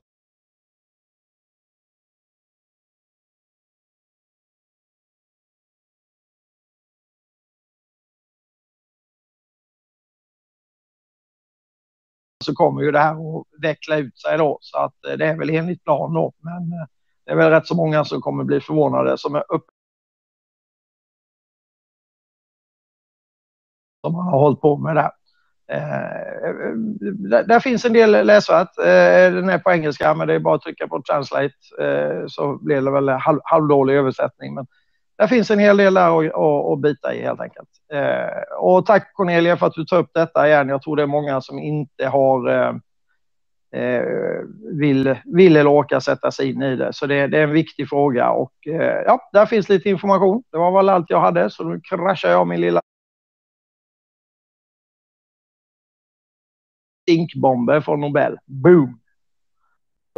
så 12.47 12.53
kommer 12.53 12.81
ju 12.81 12.91
det 12.91 12.99
här 12.99 13.39
att 13.39 13.45
veckla 13.61 13.97
ut 13.97 14.19
sig 14.19 14.37
då. 14.37 14.57
Så 14.61 14.77
att 14.77 15.05
eh, 15.05 15.13
det 15.13 15.25
är 15.25 15.37
väl 15.37 15.49
enligt 15.49 15.83
plan 15.83 16.13
då. 16.13 16.33
Men 16.39 16.53
eh, 16.53 16.87
det 17.25 17.31
är 17.31 17.35
väl 17.35 17.51
rätt 17.51 17.67
så 17.67 17.75
många 17.75 18.05
som 18.05 18.21
kommer 18.21 18.43
bli 18.43 18.61
förvånade 18.61 19.17
som 19.17 19.35
är 19.35 19.43
upp 19.49 19.65
som 24.07 24.17
man 24.17 24.27
har 24.27 24.39
hållit 24.39 24.61
på 24.61 24.77
med 24.77 24.95
där. 24.95 25.11
Eh, 25.71 26.05
eh, 26.43 26.49
eh, 26.49 26.73
där, 27.29 27.43
där, 27.43 27.59
finns 27.59 27.85
en 27.85 27.93
del 27.93 28.25
läsvärt. 28.25 28.77
Eh, 28.79 29.34
den 29.34 29.49
är 29.49 29.59
på 29.59 29.71
engelska, 29.71 30.13
men 30.13 30.27
det 30.27 30.34
är 30.34 30.39
bara 30.39 30.55
att 30.55 30.61
trycka 30.61 30.88
på 30.88 31.01
translate 31.01 31.53
eh, 31.81 32.27
så 32.27 32.57
blir 32.61 32.81
det 32.81 32.91
väl 32.91 33.09
halv, 33.09 33.39
halvdålig 33.43 33.95
översättning. 33.95 34.53
Men 34.53 34.65
där 35.17 35.27
finns 35.27 35.51
en 35.51 35.59
hel 35.59 35.77
del 35.77 35.93
där 35.93 36.73
att, 36.73 36.79
bita 36.79 37.13
i 37.13 37.21
helt 37.21 37.41
enkelt. 37.41 37.69
Eh, 37.93 38.57
och 38.59 38.85
tack 38.85 39.13
Cornelia 39.13 39.57
för 39.57 39.67
att 39.67 39.73
du 39.73 39.85
tar 39.85 39.97
upp 39.97 40.11
detta 40.13 40.47
igen. 40.47 40.69
Jag 40.69 40.81
tror 40.81 40.95
det 40.95 41.03
är 41.03 41.07
många 41.07 41.41
som 41.41 41.59
inte 41.59 42.07
har 42.07 42.49
eh, 42.49 42.73
eh 43.81 44.03
vill, 44.79 45.15
vill 45.25 45.57
eller 45.57 45.71
orkar 45.71 45.99
sätta 45.99 46.31
sig 46.31 46.49
in 46.49 46.61
i 46.61 46.75
det. 46.75 46.93
Så 46.93 47.05
det, 47.05 47.27
det 47.27 47.38
är 47.39 47.43
en 47.43 47.51
viktig 47.51 47.89
fråga 47.89 48.29
och 48.29 48.53
ja, 49.05 49.29
där 49.34 49.45
finns 49.45 49.69
lite 49.69 49.89
information. 49.89 50.43
Det 50.51 50.57
var 50.57 50.71
väl 50.71 50.89
allt 50.89 51.09
jag 51.09 51.19
hade, 51.19 51.49
så 51.49 51.63
nu 51.63 51.81
kraschar 51.84 52.29
jag 52.29 52.47
min 52.47 52.61
lilla 52.61 52.81
stinkbomber 57.07 57.81
från 57.81 58.01
Nobel. 58.01 58.38
Boom! 58.45 58.99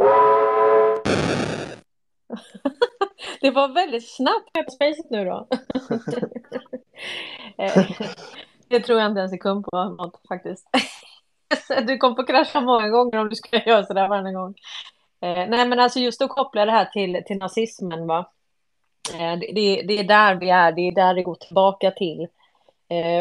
det 3.40 3.50
var 3.50 3.68
väldigt 3.68 4.16
snabbt 4.16 4.52
på 4.52 4.64
spacet 4.70 5.10
nu 5.10 5.24
då. 5.24 5.48
Eh, 7.58 7.90
det 8.68 8.80
tror 8.80 9.00
jag 9.00 9.10
inte 9.10 9.20
en 9.20 9.28
sekund 9.28 9.64
på 9.64 9.84
något 9.84 10.20
faktiskt. 10.28 10.66
du 11.86 11.98
kommer 11.98 12.16
få 12.16 12.26
krascha 12.26 12.60
många 12.60 12.88
gånger 12.88 13.18
om 13.18 13.28
du 13.28 13.36
ska 13.36 13.62
göra 13.62 13.84
sådär 13.84 14.08
varje 14.08 14.32
gång. 14.32 14.54
Eh, 15.20 15.48
nej 15.48 15.68
men 15.68 15.80
alltså 15.80 15.98
just 15.98 16.22
att 16.22 16.30
koppla 16.30 16.64
det 16.64 16.72
här 16.72 16.84
till, 16.84 17.22
till 17.26 17.38
nazismen 17.38 18.06
va. 18.06 18.30
Eh, 19.14 19.38
det, 19.38 19.82
det, 19.82 19.98
är 19.98 20.04
där 20.04 20.34
vi 20.34 20.50
är, 20.50 20.72
det 20.72 20.80
är 20.80 20.92
där 20.92 21.14
det 21.14 21.22
går 21.22 21.34
tillbaka 21.34 21.90
till. 21.90 22.28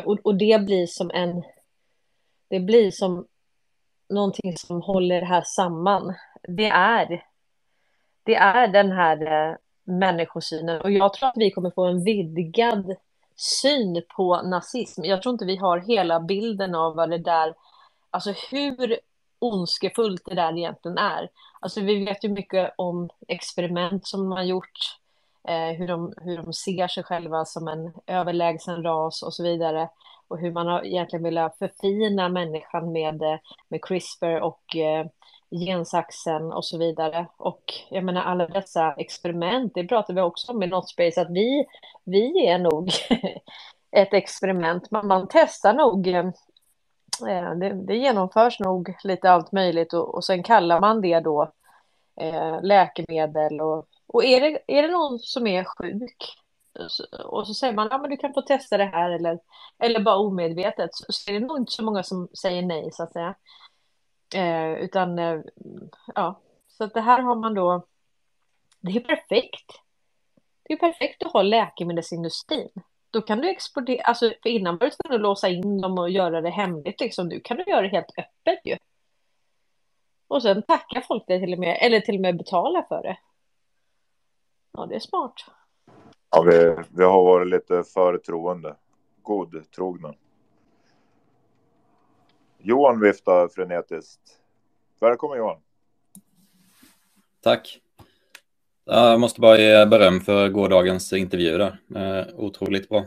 Och, 0.06 0.20
och 0.24 0.36
det 0.36 0.66
blir 0.66 0.86
som 0.86 1.12
en 1.12 1.44
det 2.50 2.60
blir 2.60 2.92
som 2.92 3.28
någonting 4.10 4.58
som 4.58 4.82
håller 4.82 5.20
det 5.20 5.28
här 5.28 5.44
samman. 5.46 6.14
Det 6.44 6.70
är, 6.70 7.24
det 8.24 8.36
är 8.36 8.68
den 8.68 8.92
här 8.92 9.50
eh, 9.50 9.56
människosynen 9.84 10.82
och 10.82 10.92
jag 10.92 11.14
tror 11.14 11.30
att 11.30 11.38
vi 11.38 11.52
kommer 11.52 11.72
få 11.72 11.86
en 11.86 12.04
vidgad 12.04 12.96
syn 13.36 14.02
på 14.16 14.42
nazism. 14.42 15.06
Jag 15.06 15.22
tror 15.22 15.34
inte 15.34 15.46
vi 15.46 15.56
har 15.56 15.78
hela 15.78 16.20
bilden 16.20 16.76
av 16.76 16.96
vad 16.96 17.10
det 17.10 17.18
där, 17.18 17.54
alltså 18.10 18.34
hur 18.52 19.00
ondskefullt 19.40 20.22
det 20.26 20.36
där 20.36 20.58
egentligen 20.58 20.98
är. 20.98 21.30
Alltså 21.60 21.82
vi 21.82 22.06
vet 22.06 22.24
ju 22.24 22.30
mycket 22.30 22.74
om 22.76 23.10
experiment 23.28 24.08
som 24.08 24.30
man 24.30 24.38
har 24.38 24.46
gjort, 24.46 24.98
eh, 25.48 25.78
hur, 25.78 25.88
de, 25.88 26.14
hur 26.18 26.38
de 26.38 26.54
ser 26.54 26.88
sig 26.88 27.04
själva 27.04 27.46
som 27.46 27.68
en 27.68 27.94
överlägsen 28.08 28.84
ras 28.84 29.24
och 29.24 29.34
så 29.34 29.44
vidare 29.44 29.90
och 30.30 30.40
hur 30.40 30.52
man 30.52 30.68
har 30.68 30.86
egentligen 30.86 31.24
velat 31.24 31.58
förfina 31.58 32.30
människan 32.30 32.92
med, 32.92 33.22
eh, 33.22 33.40
med 33.70 33.82
CRISPR 33.82 34.42
och 34.42 34.76
eh, 34.76 35.06
gensaxen 35.52 36.52
och 36.52 36.66
så 36.66 36.78
vidare. 36.78 37.26
Och 37.38 37.64
jag 37.90 38.04
menar 38.04 38.22
alla 38.22 38.48
dessa 38.48 38.94
experiment, 38.94 39.74
det 39.76 39.88
pratar 39.88 40.14
vi 40.14 40.22
också 40.22 40.52
om 40.52 40.64
i 40.64 40.68
Notspace, 40.68 41.22
att 41.22 41.30
vi, 41.30 41.66
vi 42.04 42.48
är 42.48 42.58
nog 42.58 42.90
ett 43.92 44.14
experiment. 44.14 44.92
Man, 44.92 45.08
man 45.08 45.28
testar 45.30 45.74
nog, 45.74 46.08
eh, 46.08 46.26
eh 47.28 47.52
det, 47.56 47.74
det, 47.74 47.96
genomförs 47.96 48.60
nog 48.60 48.96
lite 49.04 49.32
allt 49.32 49.52
möjligt 49.52 49.94
och, 49.94 50.16
och 50.16 50.26
sen 50.26 50.44
kallar 50.44 50.80
man 50.80 51.02
det 51.02 51.20
då 51.20 51.52
eh, 52.22 52.62
läkemedel 52.62 53.62
och, 53.62 53.86
och 54.08 54.26
är, 54.26 54.42
det, 54.42 54.60
är 54.68 54.82
det 54.82 54.92
någon 54.92 55.20
som 55.20 55.48
är 55.48 55.64
sjuk 55.64 56.39
och 57.26 57.48
så 57.48 57.54
säger 57.54 57.74
man 57.74 57.88
ja 57.92 57.98
men 57.98 58.10
du 58.10 58.18
kan 58.18 58.34
få 58.34 58.42
testa 58.42 58.78
det 58.78 58.86
här 58.86 59.10
eller, 59.10 59.40
eller 59.80 60.00
bara 60.00 60.18
omedvetet 60.18 60.90
så 60.94 61.32
är 61.32 61.40
det 61.40 61.46
nog 61.48 61.58
inte 61.58 61.72
så 61.72 61.84
många 61.84 62.04
som 62.04 62.28
säger 62.42 62.62
nej 62.62 62.92
så 62.92 63.04
att 63.04 63.14
säga. 63.14 63.36
Eh, 64.36 64.72
utan 64.74 65.20
eh, 65.20 65.40
ja, 66.16 66.40
så 66.68 66.84
att 66.84 66.94
det 66.94 67.02
här 67.02 67.22
har 67.22 67.36
man 67.36 67.54
då, 67.54 67.86
det 68.80 68.92
är 68.92 69.00
perfekt. 69.00 69.82
Det 70.64 70.74
är 70.74 70.78
perfekt 70.78 71.24
att 71.24 71.34
ha 71.34 71.42
läkemedelsindustrin. 71.42 72.70
Då 73.10 73.22
kan 73.22 73.42
du 73.42 73.50
exportera, 73.50 74.04
alltså 74.04 74.34
för 74.44 74.50
innan 74.50 74.78
var 74.78 74.86
du 74.86 74.92
tvungen 74.92 75.16
att 75.16 75.22
låsa 75.22 75.50
in 75.50 75.82
dem 75.82 75.98
och 75.98 76.10
göra 76.10 76.42
det 76.42 76.50
hemligt 76.50 77.00
liksom. 77.00 77.28
Nu 77.28 77.40
kan 77.40 77.58
du 77.58 77.64
göra 77.64 77.82
det 77.82 77.88
helt 77.88 78.18
öppet 78.18 78.60
ju. 78.66 78.78
Och 80.28 80.42
sen 80.42 80.64
tackar 80.64 81.02
folk 81.02 81.24
det 81.28 81.40
till 81.40 81.54
och 81.54 81.60
med, 81.60 81.78
eller 81.82 82.00
till 82.00 82.16
och 82.16 82.22
med 82.22 82.38
betala 82.38 82.86
för 82.90 83.04
det. 83.04 83.18
Ja, 84.72 84.86
det 84.86 84.96
är 84.96 85.00
smart. 85.00 85.34
Ja, 86.32 86.42
vi, 86.42 86.76
vi 86.96 87.04
har 87.04 87.24
varit 87.24 87.48
lite 87.48 87.84
för 87.84 88.18
troende. 88.18 88.76
Godtrogna. 89.22 90.14
Johan 92.58 93.00
viftar 93.00 93.48
frenetiskt. 93.48 94.22
Välkommen 95.00 95.38
Johan. 95.38 95.58
Tack. 97.42 97.80
Jag 98.86 99.20
måste 99.20 99.42
bara 99.42 99.58
ge 99.58 99.86
beröm 99.86 100.22
för 100.22 100.50
gårdagens 100.50 101.14
intervju 101.14 101.58
där. 101.58 101.78
Eh, 101.96 102.28
otroligt 102.36 102.90
bra. 102.90 103.06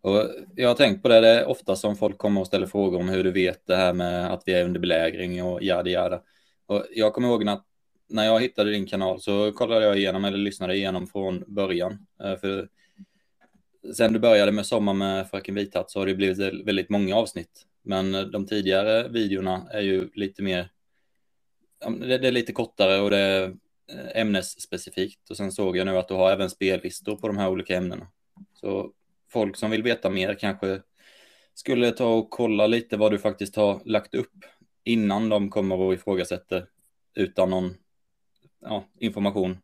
Och 0.00 0.30
jag 0.56 0.68
har 0.68 0.74
tänkt 0.74 1.02
på 1.02 1.08
det, 1.08 1.20
det 1.20 1.28
är 1.28 1.48
ofta 1.48 1.76
som 1.76 1.96
folk 1.96 2.18
kommer 2.18 2.40
och 2.40 2.46
ställer 2.46 2.66
frågor 2.66 3.00
om 3.00 3.08
hur 3.08 3.24
du 3.24 3.32
vet 3.32 3.66
det 3.66 3.76
här 3.76 3.92
med 3.92 4.32
att 4.32 4.42
vi 4.46 4.52
är 4.52 4.64
under 4.64 4.80
belägring 4.80 5.44
och 5.44 5.62
jada 5.62 5.90
jada. 5.90 6.22
Och 6.66 6.84
jag 6.90 7.12
kommer 7.12 7.28
ihåg 7.28 7.48
att 7.48 7.66
när 8.08 8.24
jag 8.24 8.40
hittade 8.40 8.70
din 8.70 8.86
kanal 8.86 9.20
så 9.20 9.52
kollade 9.52 9.86
jag 9.86 9.98
igenom 9.98 10.24
eller 10.24 10.38
lyssnade 10.38 10.76
igenom 10.76 11.06
från 11.06 11.44
början. 11.46 12.06
Eh, 12.22 12.36
för 12.36 12.68
sen 13.94 14.12
du 14.12 14.18
började 14.18 14.52
med 14.52 14.66
Sommar 14.66 14.94
med 14.94 15.30
Fröken 15.30 15.54
Vithatt 15.54 15.90
så 15.90 15.98
har 15.98 16.06
det 16.06 16.14
blivit 16.14 16.38
väldigt 16.38 16.88
många 16.88 17.16
avsnitt. 17.16 17.66
Men 17.82 18.14
eh, 18.14 18.22
de 18.22 18.46
tidigare 18.46 19.08
videorna 19.08 19.68
är 19.70 19.80
ju 19.80 20.10
lite 20.14 20.42
mer, 20.42 20.68
det 22.00 22.28
är 22.28 22.32
lite 22.32 22.52
kortare 22.52 23.00
och 23.00 23.10
det 23.10 23.18
är 23.18 23.44
eh, 23.92 24.20
ämnesspecifikt. 24.20 25.30
Och 25.30 25.36
sen 25.36 25.52
såg 25.52 25.76
jag 25.76 25.86
nu 25.86 25.98
att 25.98 26.08
du 26.08 26.14
har 26.14 26.32
även 26.32 26.50
spellistor 26.50 27.16
på 27.16 27.26
de 27.26 27.36
här 27.36 27.48
olika 27.50 27.76
ämnena. 27.76 28.06
Så 28.54 28.92
folk 29.30 29.56
som 29.56 29.70
vill 29.70 29.82
veta 29.82 30.10
mer 30.10 30.34
kanske 30.34 30.80
skulle 31.54 31.90
ta 31.90 32.14
och 32.14 32.30
kolla 32.30 32.66
lite 32.66 32.96
vad 32.96 33.12
du 33.12 33.18
faktiskt 33.18 33.56
har 33.56 33.82
lagt 33.84 34.14
upp 34.14 34.44
innan 34.84 35.28
de 35.28 35.50
kommer 35.50 35.76
och 35.76 35.94
ifrågasätter 35.94 36.66
utan 37.14 37.50
någon 37.50 37.74
ja, 38.62 38.84
information. 38.98 39.58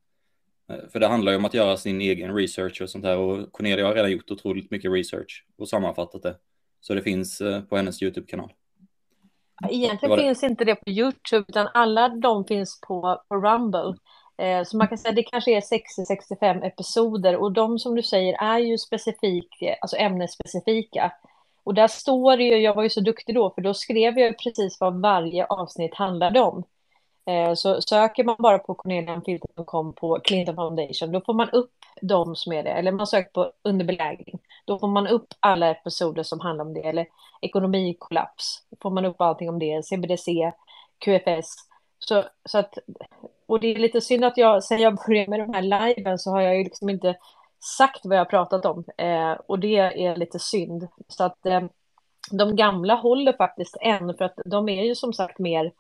Eh, 0.71 0.89
för 0.93 1.01
det 1.01 1.07
handlar 1.07 1.33
ju 1.33 1.39
om 1.39 1.45
att 1.45 1.55
göra 1.55 1.77
sin 1.77 2.01
egen 2.01 2.35
research 2.35 2.83
och 2.83 2.91
sånt 2.91 3.05
här 3.05 3.19
och 3.19 3.53
Cornelia 3.53 3.87
har 3.87 3.95
redan 3.95 4.11
gjort 4.11 4.31
otroligt 4.31 4.71
mycket 4.71 4.93
research 4.93 5.45
och 5.59 5.69
sammanfattat 5.69 6.23
det. 6.23 6.37
Så 6.81 6.95
det 6.95 7.03
finns 7.03 7.41
eh, 7.41 7.61
på 7.61 7.77
hennes 7.77 8.03
YouTube-kanal. 8.03 8.53
Egentligen 9.71 10.17
det 10.17 10.23
finns 10.23 10.43
inte 10.43 10.65
det 10.65 10.75
på 10.75 10.91
YouTube 10.91 11.45
utan 11.49 11.69
alla 11.75 12.09
de 12.09 12.45
finns 12.45 12.81
på, 12.81 13.23
på 13.29 13.37
Rumble. 13.37 13.95
Eh, 14.39 14.65
så 14.65 14.77
man 14.77 14.89
kan 14.89 14.99
säga 14.99 15.11
att 15.11 15.17
det 15.17 15.23
kanske 15.23 15.57
är 15.57 15.61
60-65 16.41 16.65
episoder 16.67 17.37
och 17.37 17.53
de 17.53 17.79
som 17.79 17.95
du 17.95 18.03
säger 18.03 18.43
är 18.43 18.59
ju 18.59 18.79
specifika, 18.79 19.77
alltså 19.81 19.97
ämnesspecifika. 19.97 21.13
Och 21.65 21.75
där 21.75 21.89
står 21.89 22.37
det 22.37 22.43
ju, 22.43 22.57
jag 22.57 22.75
var 22.75 22.83
ju 22.83 22.91
så 22.91 23.01
duktig 23.01 23.35
då, 23.35 23.51
för 23.51 23.63
då 23.63 23.75
skrev 23.75 24.19
jag 24.19 24.39
precis 24.39 24.81
vad 24.81 25.01
varje 25.01 25.47
avsnitt 25.47 25.95
handlade 25.95 26.41
om. 26.41 26.65
Eh, 27.29 27.55
så 27.55 27.81
söker 27.83 28.25
man 28.25 28.37
bara 28.39 28.59
på 28.59 28.75
cornelianfilter.com 28.75 29.93
på 29.93 30.21
Clinton 30.25 30.55
Foundation, 30.55 31.13
då 31.13 31.21
får 31.21 31.35
man 31.35 31.51
upp 31.51 31.73
de 32.03 32.37
som 32.37 32.53
är 32.53 32.63
det. 32.63 32.71
Eller 32.71 32.93
man 32.93 33.07
söker 33.07 33.31
på 33.31 33.53
underbelägring, 33.63 34.39
då 34.65 34.79
får 34.79 34.89
man 34.89 35.07
upp 35.07 35.27
alla 35.41 35.71
episoder 35.71 36.23
som 36.23 36.41
handlar 36.41 36.65
om 36.65 36.75
det. 36.75 36.81
Eller 36.81 37.07
ekonomikollaps, 37.41 38.63
då 38.71 38.77
får 38.83 38.91
man 38.91 39.05
upp 39.05 39.21
allting 39.21 39.49
om 39.49 39.59
det. 39.59 39.87
CBDC, 39.87 40.53
QFS. 40.99 41.55
Så, 41.99 42.25
så 42.45 42.59
att, 42.59 42.79
och 43.47 43.61
det 43.61 43.67
är 43.67 43.79
lite 43.79 44.01
synd 44.01 44.25
att 44.25 44.37
jag, 44.37 44.65
sen 44.65 44.81
jag 44.81 44.97
började 45.07 45.31
med 45.31 45.41
de 45.41 45.55
här 45.55 45.95
liven 45.95 46.19
så 46.19 46.31
har 46.31 46.41
jag 46.41 46.57
ju 46.57 46.65
liksom 46.65 46.89
inte 46.89 47.17
sagt 47.79 48.01
vad 48.05 48.17
jag 48.17 48.21
har 48.21 48.31
pratat 48.31 48.67
om. 48.67 48.85
Eh, 48.97 49.33
och 49.33 49.59
det 49.59 49.77
är 49.77 50.17
lite 50.17 50.39
synd. 50.39 50.89
Så 51.09 51.25
att 51.25 51.47
eh, 51.47 51.61
de 52.31 52.57
gamla 52.57 52.95
håller 52.95 53.33
faktiskt 53.33 53.77
än, 53.81 54.15
för 54.17 54.25
att 54.25 54.39
de 54.45 54.69
är 54.69 54.85
ju 54.85 54.95
som 54.95 55.13
sagt 55.13 55.39
mer 55.39 55.73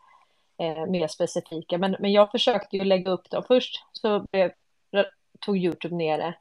eh, 0.58 0.86
mer 0.86 1.06
specifika. 1.06 1.78
Men, 1.78 1.96
men 2.00 2.12
jag 2.12 2.30
försökte 2.30 2.76
ju 2.76 2.84
lägga 2.84 3.10
upp 3.10 3.30
dem. 3.30 3.42
Först 3.48 3.84
så 3.92 4.26
blev, 4.32 4.52
tog 5.40 5.56
YouTube 5.56 5.96
ner 5.96 6.18
det. 6.18 6.34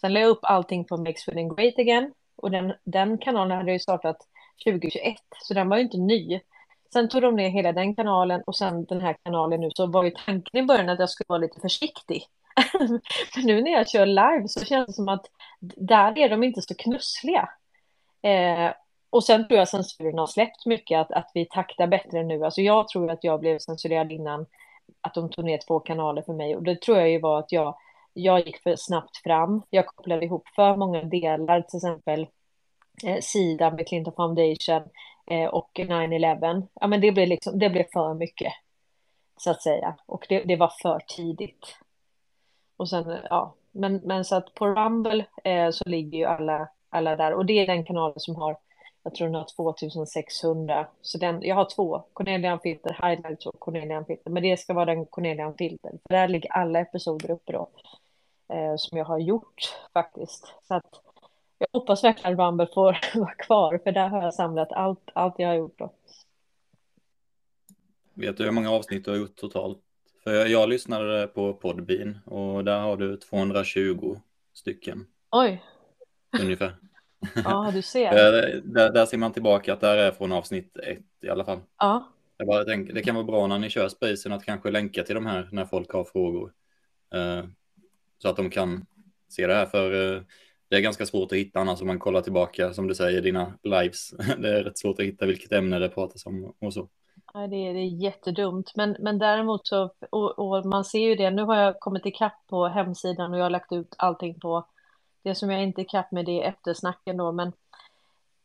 Sen 0.00 0.12
la 0.12 0.20
jag 0.20 0.28
upp 0.28 0.40
allting 0.42 0.84
på 0.84 0.96
Make 0.96 1.18
Sweden 1.18 1.54
Great 1.54 1.78
Again. 1.78 2.12
Och 2.36 2.50
den, 2.50 2.72
den 2.84 3.18
kanalen 3.18 3.56
hade 3.56 3.72
ju 3.72 3.78
startat 3.78 4.16
2021, 4.64 5.16
så 5.42 5.54
den 5.54 5.68
var 5.68 5.76
ju 5.76 5.82
inte 5.82 5.96
ny. 5.96 6.40
Sen 6.92 7.08
tog 7.08 7.22
de 7.22 7.36
ner 7.36 7.48
hela 7.48 7.72
den 7.72 7.94
kanalen 7.94 8.42
och 8.46 8.56
sen 8.56 8.84
den 8.84 9.00
här 9.00 9.16
kanalen 9.24 9.60
nu 9.60 9.70
så 9.74 9.86
var 9.86 10.04
ju 10.04 10.10
tanken 10.10 10.64
i 10.64 10.66
början 10.66 10.88
att 10.88 10.98
jag 10.98 11.10
skulle 11.10 11.26
vara 11.28 11.38
lite 11.38 11.60
försiktig. 11.60 12.24
Men 13.36 13.44
nu 13.44 13.62
när 13.62 13.70
jag 13.70 13.88
kör 13.88 14.06
live 14.06 14.48
så 14.48 14.64
känns 14.64 14.86
det 14.86 14.92
som 14.92 15.08
att 15.08 15.26
där 15.60 16.18
är 16.18 16.28
de 16.28 16.42
inte 16.42 16.62
så 16.62 16.74
knussliga. 16.74 17.48
Eh, 18.22 18.72
och 19.12 19.24
sen 19.24 19.48
tror 19.48 19.58
jag 19.58 19.68
censuren 19.68 20.18
har 20.18 20.26
släppt 20.26 20.66
mycket, 20.66 21.00
att, 21.00 21.12
att 21.12 21.30
vi 21.34 21.44
taktar 21.44 21.86
bättre 21.86 22.22
nu. 22.22 22.44
Alltså 22.44 22.60
jag 22.60 22.88
tror 22.88 23.10
att 23.10 23.24
jag 23.24 23.40
blev 23.40 23.58
censurerad 23.58 24.12
innan, 24.12 24.46
att 25.00 25.14
de 25.14 25.30
tog 25.30 25.44
ner 25.44 25.58
två 25.66 25.80
kanaler 25.80 26.22
för 26.22 26.32
mig. 26.32 26.56
Och 26.56 26.62
det 26.62 26.80
tror 26.80 26.98
jag 26.98 27.10
ju 27.10 27.20
var 27.20 27.38
att 27.38 27.52
jag, 27.52 27.76
jag 28.12 28.46
gick 28.46 28.62
för 28.62 28.76
snabbt 28.76 29.16
fram. 29.16 29.62
Jag 29.70 29.86
kopplade 29.86 30.24
ihop 30.24 30.48
för 30.56 30.76
många 30.76 31.02
delar, 31.02 31.60
till 31.60 31.76
exempel 31.76 32.26
eh, 33.04 33.18
sidan 33.20 33.74
med 33.74 33.88
Clinton 33.88 34.14
Foundation 34.16 34.82
eh, 35.26 35.46
och 35.46 35.70
9-11. 35.74 36.66
Ja, 36.74 36.86
men 36.86 37.00
det 37.00 37.12
blev, 37.12 37.28
liksom, 37.28 37.58
det 37.58 37.70
blev 37.70 37.84
för 37.92 38.14
mycket, 38.14 38.52
så 39.36 39.50
att 39.50 39.62
säga. 39.62 39.94
Och 40.06 40.26
det, 40.28 40.42
det 40.42 40.56
var 40.56 40.72
för 40.82 41.00
tidigt. 41.16 41.76
Och 42.76 42.88
sen, 42.88 43.18
ja, 43.30 43.54
men, 43.72 43.96
men 43.96 44.24
så 44.24 44.36
att 44.36 44.54
på 44.54 44.66
Rumble 44.66 45.24
eh, 45.44 45.70
så 45.70 45.88
ligger 45.88 46.18
ju 46.18 46.24
alla, 46.24 46.68
alla 46.90 47.16
där. 47.16 47.34
Och 47.34 47.46
det 47.46 47.52
är 47.52 47.66
den 47.66 47.84
kanalen 47.84 48.20
som 48.20 48.36
har 48.36 48.56
jag 49.02 49.14
tror 49.14 49.26
den 49.26 49.34
har 49.34 49.46
2600. 49.56 50.86
Så 51.00 51.18
den, 51.18 51.42
jag 51.42 51.54
har 51.54 51.68
två, 51.76 52.04
Cornelian 52.12 52.60
Filter 52.60 52.98
Highlights 53.02 53.46
och 53.46 53.60
Cornelian 53.60 54.04
Filter. 54.04 54.30
Men 54.30 54.42
det 54.42 54.56
ska 54.56 54.74
vara 54.74 54.84
den 54.84 55.06
Cornelian 55.06 55.54
Filter. 55.54 55.90
För 55.90 56.14
där 56.14 56.28
ligger 56.28 56.52
alla 56.52 56.80
episoder 56.80 57.30
uppe 57.30 57.52
då. 57.52 57.68
Eh, 58.48 58.76
som 58.76 58.98
jag 58.98 59.04
har 59.04 59.18
gjort 59.18 59.76
faktiskt. 59.92 60.54
Så 60.62 60.74
att 60.74 61.00
jag 61.58 61.80
hoppas 61.80 62.04
verkligen 62.04 62.40
att 62.40 62.46
Rumble 62.46 62.66
får 62.74 62.98
vara 63.18 63.34
kvar. 63.34 63.80
För 63.84 63.92
där 63.92 64.08
har 64.08 64.22
jag 64.22 64.34
samlat 64.34 64.72
allt, 64.72 65.10
allt 65.14 65.34
jag 65.38 65.48
har 65.48 65.54
gjort 65.54 65.78
då. 65.78 65.92
Vet 68.14 68.36
du 68.36 68.44
hur 68.44 68.50
många 68.50 68.70
avsnitt 68.70 69.04
du 69.04 69.10
har 69.10 69.18
gjort 69.18 69.36
totalt? 69.36 69.78
För 70.24 70.34
jag, 70.34 70.48
jag 70.48 70.68
lyssnade 70.68 71.26
på 71.26 71.54
Podbean 71.54 72.18
och 72.26 72.64
där 72.64 72.80
har 72.80 72.96
du 72.96 73.16
220 73.16 74.16
stycken. 74.52 75.06
Oj. 75.30 75.62
Ungefär. 76.40 76.76
Ja, 77.44 77.70
du 77.74 77.82
ser. 77.82 78.10
där, 78.62 78.92
där 78.92 79.06
ser 79.06 79.18
man 79.18 79.32
tillbaka 79.32 79.72
att 79.72 79.80
det 79.80 79.86
här 79.86 79.96
är 79.96 80.10
från 80.10 80.32
avsnitt 80.32 80.76
ett 80.76 80.98
i 81.22 81.28
alla 81.28 81.44
fall. 81.44 81.58
Ja. 81.78 82.08
Jag 82.36 82.46
bara 82.46 82.64
tänker, 82.64 82.94
det 82.94 83.02
kan 83.02 83.14
vara 83.14 83.24
bra 83.24 83.46
när 83.46 83.58
ni 83.58 83.70
kör 83.70 83.88
spacen 83.88 84.32
att 84.32 84.44
kanske 84.44 84.70
länka 84.70 85.02
till 85.02 85.14
de 85.14 85.26
här 85.26 85.48
när 85.52 85.64
folk 85.64 85.90
har 85.92 86.04
frågor. 86.04 86.52
Uh, 87.14 87.44
så 88.18 88.28
att 88.28 88.36
de 88.36 88.50
kan 88.50 88.86
se 89.28 89.46
det 89.46 89.54
här, 89.54 89.66
för 89.66 89.92
uh, 89.92 90.22
det 90.68 90.76
är 90.76 90.80
ganska 90.80 91.06
svårt 91.06 91.32
att 91.32 91.38
hitta 91.38 91.60
annars 91.60 91.80
om 91.80 91.86
man 91.86 91.98
kollar 91.98 92.20
tillbaka, 92.20 92.72
som 92.72 92.88
du 92.88 92.94
säger, 92.94 93.22
dina 93.22 93.52
lives. 93.62 94.10
det 94.38 94.58
är 94.58 94.64
rätt 94.64 94.78
svårt 94.78 94.98
att 94.98 95.06
hitta 95.06 95.26
vilket 95.26 95.52
ämne 95.52 95.78
det 95.78 95.88
pratas 95.88 96.26
om 96.26 96.54
och 96.60 96.72
så. 96.72 96.88
Ja, 97.34 97.46
det, 97.46 97.56
är, 97.56 97.74
det 97.74 97.80
är 97.80 98.02
jättedumt, 98.02 98.72
men, 98.76 98.96
men 99.00 99.18
däremot 99.18 99.66
så, 99.66 99.90
och, 100.10 100.38
och 100.38 100.66
man 100.66 100.84
ser 100.84 101.08
ju 101.08 101.14
det, 101.14 101.30
nu 101.30 101.42
har 101.42 101.56
jag 101.56 101.80
kommit 101.80 102.06
ikapp 102.06 102.46
på 102.48 102.66
hemsidan 102.66 103.32
och 103.32 103.38
jag 103.38 103.44
har 103.44 103.50
lagt 103.50 103.72
ut 103.72 103.94
allting 103.98 104.40
på 104.40 104.66
det 105.22 105.34
som 105.34 105.50
jag 105.50 105.62
inte 105.62 105.82
är 105.82 105.88
kapp 105.88 106.12
med 106.12 106.24
det 106.24 106.42
är 106.42 106.48
eftersnacken 106.48 107.16
då, 107.16 107.32
men 107.32 107.48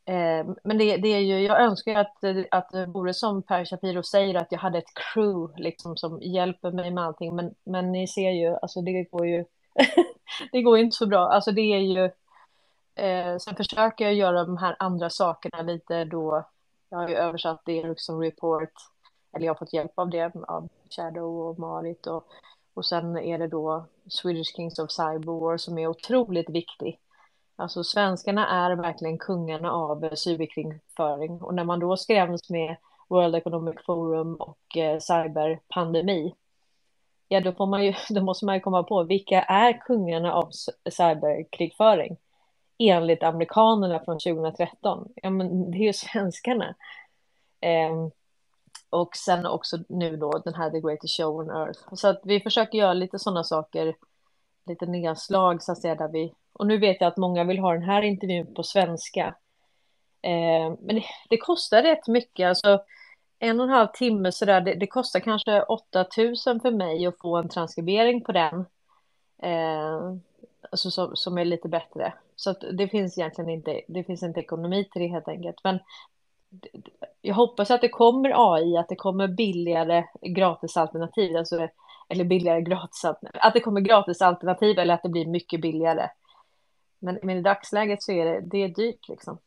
eh, 0.04 0.46
men 0.64 0.78
det, 0.78 0.96
det, 0.96 1.08
är 1.08 1.18
ju, 1.18 1.40
jag 1.40 1.60
önskar 1.60 1.94
att, 1.94 2.24
att 2.50 2.70
det 2.70 2.86
vore 2.86 3.14
som 3.14 3.42
Per 3.42 3.64
Shapiro 3.64 4.02
säger, 4.02 4.34
att 4.34 4.52
jag 4.52 4.58
hade 4.58 4.78
ett 4.78 4.94
crew 4.94 5.62
liksom 5.62 5.96
som 5.96 6.22
hjälper 6.22 6.70
mig 6.70 6.90
med 6.90 7.04
allting, 7.04 7.36
men, 7.36 7.54
men 7.64 7.92
ni 7.92 8.08
ser 8.08 8.30
ju, 8.30 8.56
alltså 8.62 8.80
det 8.80 9.02
går 9.02 9.26
ju, 9.26 9.44
det 10.52 10.62
går 10.62 10.78
inte 10.78 10.96
så 10.96 11.06
bra, 11.06 11.28
alltså 11.28 11.52
det 11.52 11.74
är 11.74 11.78
ju, 11.78 12.04
eh, 12.94 13.38
sen 13.38 13.56
försöker 13.56 14.04
jag 14.04 14.14
göra 14.14 14.44
de 14.44 14.56
här 14.56 14.76
andra 14.78 15.10
sakerna 15.10 15.62
lite 15.62 16.04
då, 16.04 16.44
jag 16.90 16.98
har 16.98 17.08
ju 17.08 17.14
översatt 17.14 17.62
det 17.64 17.82
liksom 17.82 18.22
Report, 18.22 18.72
eller 19.32 19.46
jag 19.46 19.54
har 19.54 19.58
fått 19.58 19.72
hjälp 19.72 19.92
av 19.94 20.10
det, 20.10 20.32
av 20.48 20.68
Shadow 20.90 21.48
och 21.48 21.58
Marit 21.58 22.06
och 22.06 22.28
och 22.78 22.86
sen 22.86 23.18
är 23.18 23.38
det 23.38 23.48
då 23.48 23.84
Swedish 24.08 24.56
Kings 24.56 24.78
of 24.78 24.90
Cyber 24.90 25.56
som 25.56 25.78
är 25.78 25.86
otroligt 25.86 26.50
viktig. 26.50 26.98
Alltså 27.56 27.84
svenskarna 27.84 28.48
är 28.48 28.76
verkligen 28.76 29.18
kungarna 29.18 29.72
av 29.72 30.14
cyberkrigföring 30.14 31.42
och 31.42 31.54
när 31.54 31.64
man 31.64 31.80
då 31.80 31.96
skräms 31.96 32.50
med 32.50 32.76
World 33.08 33.34
Economic 33.34 33.74
Forum 33.86 34.34
och 34.34 34.76
eh, 34.76 34.98
cyberpandemi, 34.98 36.34
ja 37.28 37.40
då, 37.40 37.52
får 37.52 37.66
man 37.66 37.84
ju, 37.84 37.94
då 38.10 38.22
måste 38.22 38.44
man 38.44 38.54
ju 38.54 38.60
komma 38.60 38.82
på 38.82 39.02
vilka 39.02 39.42
är 39.42 39.72
kungarna 39.72 40.32
av 40.32 40.50
cyberkrigföring? 40.90 42.16
Enligt 42.78 43.22
amerikanerna 43.22 44.00
från 44.04 44.18
2013. 44.18 45.08
Ja, 45.14 45.30
men 45.30 45.70
det 45.70 45.78
är 45.78 45.82
ju 45.86 45.92
svenskarna. 45.92 46.74
Eh, 47.60 48.08
och 48.90 49.16
sen 49.16 49.46
också 49.46 49.78
nu 49.88 50.16
då 50.16 50.30
den 50.44 50.54
här 50.54 50.70
The 50.70 50.80
Greatest 50.80 51.16
Show 51.16 51.36
on 51.36 51.50
Earth. 51.50 51.80
Så 51.92 52.08
att 52.08 52.20
vi 52.24 52.40
försöker 52.40 52.78
göra 52.78 52.92
lite 52.92 53.18
sådana 53.18 53.44
saker, 53.44 53.94
lite 54.66 54.86
nedslag 54.86 55.62
så 55.62 55.72
att 55.72 55.80
säga 55.80 55.94
där 55.94 56.08
vi, 56.08 56.34
och 56.52 56.66
nu 56.66 56.78
vet 56.78 57.00
jag 57.00 57.08
att 57.08 57.16
många 57.16 57.44
vill 57.44 57.58
ha 57.58 57.72
den 57.72 57.82
här 57.82 58.02
intervjun 58.02 58.54
på 58.54 58.62
svenska. 58.62 59.34
Eh, 60.22 60.74
men 60.80 60.94
det, 60.94 61.04
det, 61.28 61.36
kostar 61.36 61.82
rätt 61.82 62.08
mycket, 62.08 62.48
alltså 62.48 62.80
en 63.38 63.60
och 63.60 63.66
en 63.66 63.72
halv 63.72 63.88
timme 63.88 64.32
sådär, 64.32 64.60
det, 64.60 64.74
det 64.74 64.86
kostar 64.86 65.20
kanske 65.20 65.62
8000 65.62 66.60
för 66.60 66.70
mig 66.70 67.06
att 67.06 67.18
få 67.18 67.36
en 67.36 67.48
transkribering 67.48 68.24
på 68.24 68.32
den. 68.32 68.66
Eh, 69.42 70.14
alltså 70.70 70.90
som, 70.90 71.16
som 71.16 71.38
är 71.38 71.44
lite 71.44 71.68
bättre. 71.68 72.12
Så 72.36 72.50
att 72.50 72.64
det 72.72 72.88
finns 72.88 73.18
egentligen 73.18 73.50
inte, 73.50 73.80
det 73.88 74.04
finns 74.04 74.22
inte 74.22 74.40
ekonomi 74.40 74.88
till 74.92 75.02
det 75.02 75.08
helt 75.08 75.28
enkelt. 75.28 75.56
Men 75.64 75.78
jag 77.20 77.34
hoppas 77.34 77.70
att 77.70 77.80
det 77.80 77.88
kommer 77.88 78.54
AI, 78.54 78.76
att 78.76 78.88
det 78.88 78.96
kommer 78.96 79.28
billigare 79.28 80.04
gratisalternativ, 80.22 81.36
alltså, 81.36 81.68
eller 82.08 82.24
billigare 82.24 82.62
gratisalternativ, 82.62 83.40
att 83.44 83.54
det 83.54 83.60
kommer 83.60 83.80
gratisalternativ 83.80 84.78
eller 84.78 84.94
att 84.94 85.02
det 85.02 85.08
blir 85.08 85.26
mycket 85.26 85.60
billigare. 85.60 86.10
Men, 86.98 87.18
men 87.22 87.38
i 87.38 87.42
dagsläget 87.42 88.02
så 88.02 88.12
är 88.12 88.24
det, 88.24 88.40
det 88.40 88.58
är 88.58 88.68
dyrt 88.68 89.08
liksom. 89.08 89.38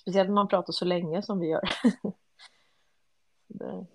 Speciellt 0.00 0.28
när 0.28 0.34
man 0.34 0.48
pratar 0.48 0.72
så 0.72 0.84
länge 0.84 1.22
som 1.22 1.40
vi 1.40 1.46
gör. 1.46 1.68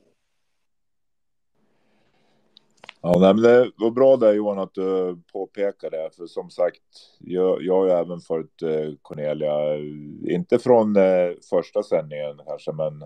Ja, 3.01 3.13
Ja, 3.21 3.33
men 3.33 3.43
det 3.43 3.71
var 3.77 3.91
bra 3.91 4.17
där 4.17 4.33
Johan 4.33 4.59
att 4.59 4.73
du 4.73 5.17
påpekade. 5.33 5.97
det, 5.97 6.09
för 6.15 6.25
som 6.25 6.49
sagt, 6.49 6.83
jag, 7.19 7.63
jag 7.63 7.73
har 7.75 7.85
ju 7.85 7.91
även 7.91 8.19
följt 8.19 8.61
eh, 8.61 8.93
Cornelia, 9.01 9.75
eh, 9.75 10.35
inte 10.35 10.59
från 10.59 10.95
eh, 10.95 11.31
första 11.49 11.83
sändningen 11.83 12.41
kanske, 12.47 12.71
men 12.71 13.03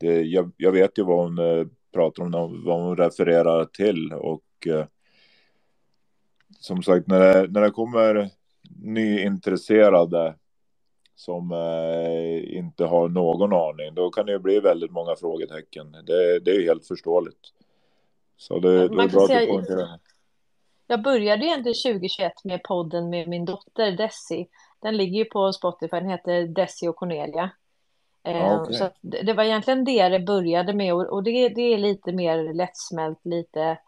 det, 0.00 0.22
jag, 0.22 0.50
jag, 0.56 0.72
vet 0.72 0.98
ju 0.98 1.04
vad 1.04 1.24
hon 1.24 1.70
pratar 1.92 2.22
om, 2.22 2.64
vad 2.64 2.82
hon 2.82 2.96
refererar 2.96 3.64
till 3.64 4.12
och 4.12 4.42
som 6.60 6.82
sagt, 6.82 7.06
när 7.06 7.20
det, 7.20 7.52
när 7.52 7.60
det 7.60 7.70
kommer 7.70 8.30
nyintresserade 8.82 10.34
som 11.14 11.52
eh, 11.52 12.56
inte 12.56 12.84
har 12.84 13.08
någon 13.08 13.52
aning, 13.52 13.94
då 13.94 14.10
kan 14.10 14.26
det 14.26 14.32
ju 14.32 14.38
bli 14.38 14.60
väldigt 14.60 14.90
många 14.90 15.16
frågetecken. 15.16 15.92
Det, 15.92 16.40
det 16.40 16.50
är 16.50 16.54
ju 16.54 16.64
helt 16.64 16.86
förståeligt. 16.86 17.52
Så 18.36 18.58
det, 18.58 18.88
det 18.88 19.02
är 19.02 19.08
bra 19.08 19.24
att 19.24 19.66
du 19.66 19.88
Jag 20.86 21.02
började 21.02 21.44
egentligen 21.44 21.92
2021 21.92 22.32
med 22.44 22.62
podden 22.62 23.10
med 23.10 23.28
min 23.28 23.44
dotter 23.44 23.92
Desi. 23.92 24.48
Den 24.80 24.96
ligger 24.96 25.18
ju 25.18 25.24
på 25.24 25.52
Spotify, 25.52 25.96
den 25.96 26.10
heter 26.10 26.42
Desi 26.46 26.88
och 26.88 26.96
Cornelia. 26.96 27.50
Eh, 28.22 28.60
okay. 28.60 28.74
Så 28.74 28.90
det, 29.00 29.22
det, 29.22 29.32
var 29.32 29.44
egentligen 29.44 29.84
det 29.84 30.08
det 30.08 30.20
började 30.20 30.74
med 30.74 30.94
och, 30.94 31.22
det, 31.22 31.48
det 31.48 31.74
är 31.74 31.78
lite 31.78 32.12
mer 32.12 32.54
lättsmält, 32.54 33.18
lite 33.22 33.78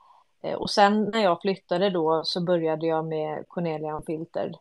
eh, 0.42 0.54
och 0.54 0.70
sen 0.70 1.04
när 1.04 1.22
jag 1.22 1.40
flyttade 1.40 1.90
då 1.90 2.22
så 2.24 2.40
började 2.40 2.86
jag 2.86 3.04
med 3.04 3.44
Cornelia 3.48 3.96
Unfiltered. 3.96 4.56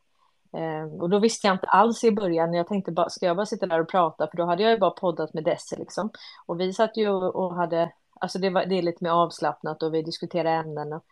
Eh, 0.53 1.01
och 1.01 1.09
då 1.09 1.19
visste 1.19 1.47
jag 1.47 1.55
inte 1.55 1.67
alls 1.67 2.03
i 2.03 2.11
början, 2.11 2.53
jag 2.53 2.67
tänkte 2.67 2.91
bara, 2.91 3.09
ska 3.09 3.25
jag 3.25 3.35
bara 3.35 3.45
sitta 3.45 3.65
där 3.65 3.81
och 3.81 3.89
prata? 3.89 4.27
För 4.27 4.37
då 4.37 4.45
hade 4.45 4.63
jag 4.63 4.71
ju 4.71 4.77
bara 4.77 4.91
poddat 4.91 5.33
med 5.33 5.43
Desi 5.43 5.75
liksom. 5.75 6.09
Och 6.45 6.59
vi 6.59 6.73
satt 6.73 6.97
ju 6.97 7.09
och 7.09 7.55
hade 7.55 7.91
Alltså 8.19 8.39
det, 8.39 8.49
var, 8.49 8.65
det 8.65 8.75
är 8.75 8.81
lite 8.81 9.03
mer 9.03 9.11
avslappnat 9.11 9.83
och 9.83 9.93
vi 9.93 10.01
diskuterar 10.01 10.59
ämnen. 10.59 10.93
Och, 10.93 11.05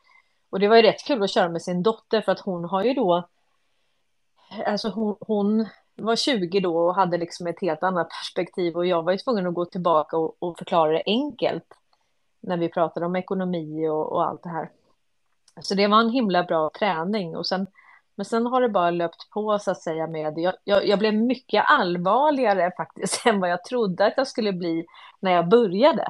och 0.49 0.59
det 0.59 0.67
var 0.67 0.75
ju 0.75 0.81
rätt 0.81 1.03
kul 1.07 1.23
att 1.23 1.29
köra 1.29 1.49
med 1.49 1.61
sin 1.61 1.83
dotter 1.83 2.21
för 2.21 2.31
att 2.31 2.39
hon 2.39 2.65
har 2.65 2.83
ju 2.83 2.93
då, 2.93 3.27
alltså 4.65 4.89
hon, 4.89 5.15
hon 5.19 5.67
var 5.95 6.15
20 6.15 6.59
då 6.59 6.77
och 6.77 6.95
hade 6.95 7.17
liksom 7.17 7.47
ett 7.47 7.61
helt 7.61 7.83
annat 7.83 8.09
perspektiv 8.09 8.75
och 8.75 8.85
jag 8.85 9.03
var 9.03 9.11
ju 9.11 9.17
tvungen 9.17 9.47
att 9.47 9.53
gå 9.53 9.65
tillbaka 9.65 10.17
och, 10.17 10.35
och 10.39 10.57
förklara 10.57 10.91
det 10.91 11.03
enkelt 11.05 11.73
när 12.39 12.57
vi 12.57 12.69
pratade 12.69 13.05
om 13.05 13.15
ekonomi 13.15 13.87
och, 13.89 14.11
och, 14.11 14.23
allt 14.27 14.43
det 14.43 14.49
här. 14.49 14.69
Så 15.61 15.75
det 15.75 15.87
var 15.87 15.99
en 15.99 16.09
himla 16.09 16.43
bra 16.43 16.69
träning 16.79 17.35
och 17.37 17.47
sen, 17.47 17.67
men 18.15 18.25
sen 18.25 18.45
har 18.45 18.61
det 18.61 18.69
bara 18.69 18.91
löpt 18.91 19.29
på 19.29 19.59
så 19.59 19.71
att 19.71 19.81
säga 19.81 20.07
med, 20.07 20.37
jag, 20.37 20.53
jag, 20.63 20.87
jag 20.87 20.99
blev 20.99 21.13
mycket 21.13 21.63
allvarligare 21.67 22.71
faktiskt 22.77 23.25
än 23.25 23.39
vad 23.39 23.49
jag 23.49 23.63
trodde 23.63 24.05
att 24.05 24.13
jag 24.17 24.27
skulle 24.27 24.53
bli 24.53 24.85
när 25.19 25.31
jag 25.31 25.49
började. 25.49 26.07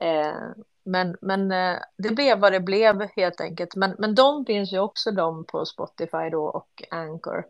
Eh, 0.00 0.64
men 0.84 1.16
men 1.20 1.52
eh, 1.52 1.78
det 1.98 2.14
blev 2.14 2.38
vad 2.38 2.52
det 2.52 2.60
blev 2.60 3.08
helt 3.16 3.40
enkelt. 3.40 3.76
Men, 3.76 3.94
men 3.98 4.14
de 4.14 4.44
finns 4.44 4.72
ju 4.72 4.78
också 4.78 5.10
de 5.10 5.44
på 5.44 5.66
Spotify 5.66 6.30
då 6.30 6.44
och 6.44 6.82
Anchor. 6.90 7.44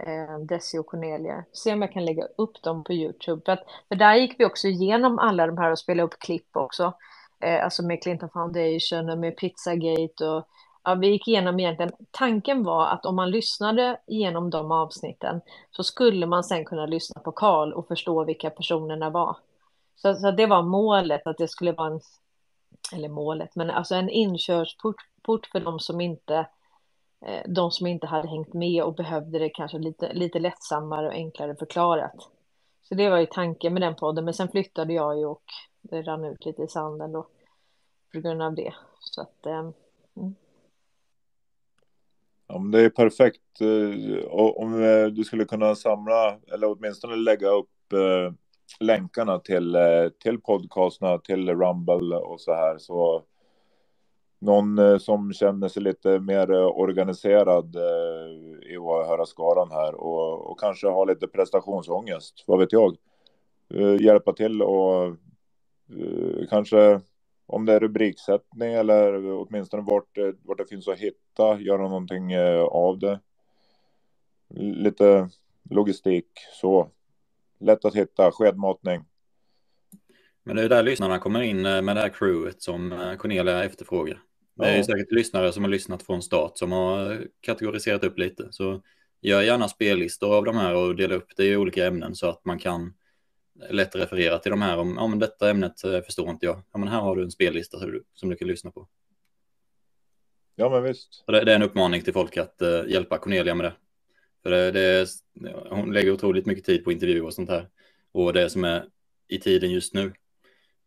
Eh, 0.00 0.38
Desi 0.38 0.78
och 0.78 0.86
Cornelia. 0.86 1.44
Se 1.52 1.72
om 1.72 1.82
jag 1.82 1.92
kan 1.92 2.04
lägga 2.04 2.24
upp 2.38 2.62
dem 2.62 2.84
på 2.84 2.92
YouTube. 2.92 3.42
För, 3.44 3.52
att, 3.52 3.64
för 3.88 3.94
där 3.94 4.14
gick 4.14 4.40
vi 4.40 4.44
också 4.44 4.68
igenom 4.68 5.18
alla 5.18 5.46
de 5.46 5.58
här 5.58 5.70
och 5.70 5.78
spelade 5.78 6.06
upp 6.06 6.18
klipp 6.18 6.56
också. 6.56 6.92
Eh, 7.40 7.64
alltså 7.64 7.82
med 7.82 8.02
Clinton 8.02 8.30
Foundation 8.30 9.10
och 9.10 9.18
med 9.18 9.36
Pizzagate 9.36 10.26
och 10.26 10.48
ja, 10.84 10.94
vi 10.94 11.06
gick 11.06 11.28
igenom 11.28 11.60
egentligen. 11.60 11.92
Tanken 12.10 12.64
var 12.64 12.86
att 12.86 13.06
om 13.06 13.16
man 13.16 13.30
lyssnade 13.30 14.00
igenom 14.06 14.50
de 14.50 14.72
avsnitten 14.72 15.40
så 15.70 15.84
skulle 15.84 16.26
man 16.26 16.44
sen 16.44 16.64
kunna 16.64 16.86
lyssna 16.86 17.20
på 17.20 17.32
Karl 17.32 17.72
och 17.72 17.88
förstå 17.88 18.24
vilka 18.24 18.50
personerna 18.50 19.10
var. 19.10 19.36
Så, 20.02 20.14
så 20.14 20.30
det 20.30 20.46
var 20.46 20.62
målet, 20.62 21.26
att 21.26 21.38
det 21.38 21.48
skulle 21.48 21.72
vara 21.72 21.92
en, 21.92 22.00
eller 22.94 23.08
målet, 23.08 23.56
men 23.56 23.70
alltså 23.70 23.94
en 23.94 24.10
inkörsport 24.10 24.96
port 25.22 25.46
för 25.46 25.60
de 25.60 25.78
som 25.78 26.00
inte 26.00 26.46
eh, 27.26 27.42
de 27.46 27.70
som 27.70 27.86
inte 27.86 28.06
hade 28.06 28.28
hängt 28.28 28.54
med 28.54 28.82
och 28.82 28.94
behövde 28.94 29.38
det 29.38 29.48
kanske 29.48 29.78
lite, 29.78 30.12
lite 30.12 30.38
lättsammare 30.38 31.06
och 31.06 31.12
enklare 31.12 31.56
förklarat. 31.56 32.30
Så 32.82 32.94
det 32.94 33.10
var 33.10 33.18
ju 33.18 33.26
tanken 33.26 33.72
med 33.72 33.82
den 33.82 33.94
podden, 33.94 34.24
men 34.24 34.34
sen 34.34 34.48
flyttade 34.48 34.92
jag 34.92 35.18
ju 35.18 35.26
och 35.26 35.44
det 35.82 36.02
rann 36.02 36.24
ut 36.24 36.44
lite 36.44 36.62
i 36.62 36.68
sanden 36.68 37.12
då 37.12 37.26
på 38.12 38.20
grund 38.20 38.42
av 38.42 38.54
det. 38.54 38.74
Så 39.00 39.20
att, 39.20 39.46
eh, 39.46 39.70
mm. 40.16 40.34
Ja, 42.46 42.58
men 42.58 42.70
det 42.70 42.80
är 42.80 42.90
perfekt. 42.90 43.60
Eh, 43.60 44.24
om 44.32 44.82
eh, 44.82 45.06
du 45.06 45.24
skulle 45.24 45.44
kunna 45.44 45.74
samla 45.74 46.38
eller 46.52 46.70
åtminstone 46.70 47.16
lägga 47.16 47.48
upp 47.48 47.68
länkarna 48.80 49.38
till, 49.38 49.74
eh, 49.74 50.08
till 50.22 50.40
podcasterna, 50.40 51.18
till 51.18 51.50
Rumble 51.50 52.16
och 52.16 52.40
så 52.40 52.54
här. 52.54 52.78
Så 52.78 53.22
någon 54.38 54.78
eh, 54.78 54.98
som 54.98 55.32
känner 55.32 55.68
sig 55.68 55.82
lite 55.82 56.18
mer 56.18 56.52
eh, 56.52 56.66
organiserad 56.66 57.76
i 58.70 58.76
åhörarskaran 58.76 59.70
här 59.70 59.94
och, 59.94 60.50
och 60.50 60.60
kanske 60.60 60.88
har 60.88 61.06
lite 61.06 61.26
prestationsångest, 61.28 62.44
vad 62.46 62.58
vet 62.58 62.72
jag. 62.72 62.96
Hjälpa 64.00 64.32
till 64.32 64.62
och 64.62 65.16
kanske 66.50 67.00
om 67.46 67.66
det 67.66 67.72
är 67.72 67.80
rubriksättning 67.80 68.72
eller 68.72 69.32
åtminstone 69.32 69.82
vart, 69.82 70.18
vart 70.42 70.58
det 70.58 70.68
finns 70.68 70.88
att 70.88 70.98
hitta, 70.98 71.60
göra 71.60 71.82
någonting 71.82 72.38
av 72.70 72.98
det. 72.98 73.20
Lite 74.54 75.28
logistik 75.70 76.26
så 76.60 76.88
lätt 77.62 77.84
att 77.84 77.94
hitta, 77.94 78.32
skedmatning. 78.32 79.04
Men 80.44 80.56
det 80.56 80.62
är 80.62 80.68
där 80.68 80.82
lyssnarna 80.82 81.18
kommer 81.18 81.40
in 81.40 81.66
eh, 81.66 81.82
med 81.82 81.96
det 81.96 82.00
här 82.00 82.08
crewet 82.08 82.62
som 82.62 82.92
eh, 82.92 83.14
Cornelia 83.14 83.64
efterfrågar. 83.64 84.22
Det 84.56 84.64
är 84.64 84.76
ja. 84.76 84.84
säkert 84.84 85.12
lyssnare 85.12 85.52
som 85.52 85.64
har 85.64 85.70
lyssnat 85.70 86.02
från 86.02 86.22
start 86.22 86.58
som 86.58 86.72
har 86.72 87.26
kategoriserat 87.40 88.04
upp 88.04 88.18
lite. 88.18 88.48
Så 88.50 88.82
gör 89.20 89.42
gärna 89.42 89.68
spellistor 89.68 90.36
av 90.36 90.44
de 90.44 90.56
här 90.56 90.74
och 90.74 90.96
dela 90.96 91.14
upp 91.14 91.28
det 91.36 91.44
i 91.44 91.56
olika 91.56 91.86
ämnen 91.86 92.14
så 92.14 92.28
att 92.28 92.44
man 92.44 92.58
kan 92.58 92.94
lätt 93.70 93.96
referera 93.96 94.38
till 94.38 94.50
de 94.50 94.62
här. 94.62 94.78
Om 94.78 95.10
men 95.10 95.18
detta 95.18 95.50
ämnet 95.50 95.84
eh, 95.84 96.00
förstår 96.00 96.30
inte 96.30 96.46
jag. 96.46 96.62
Ja, 96.72 96.78
men 96.78 96.88
här 96.88 97.00
har 97.00 97.16
du 97.16 97.22
en 97.22 97.30
spellista 97.30 97.78
som 98.14 98.28
du 98.28 98.36
kan 98.36 98.48
lyssna 98.48 98.70
på. 98.70 98.88
Ja, 100.54 100.68
men 100.70 100.82
visst. 100.82 101.24
Det, 101.26 101.44
det, 101.44 101.52
är 101.52 101.56
en 101.56 101.62
uppmaning 101.62 102.02
till 102.02 102.12
folk 102.12 102.36
att 102.36 102.62
uh, 102.62 102.90
hjälpa 102.90 103.18
Cornelia 103.18 103.54
med 103.54 103.64
det. 103.64 103.72
För 104.42 104.50
det, 104.50 104.70
det, 104.70 105.08
hon 105.70 105.92
lägger 105.92 106.12
otroligt 106.12 106.46
mycket 106.46 106.64
tid 106.64 106.84
på 106.84 106.92
intervjuer 106.92 107.24
och 107.24 107.34
sånt 107.34 107.50
här. 107.50 107.68
Och 108.12 108.32
det 108.32 108.50
som 108.50 108.64
är 108.64 108.84
i 109.28 109.38
tiden 109.38 109.70
just 109.70 109.94
nu. 109.94 110.12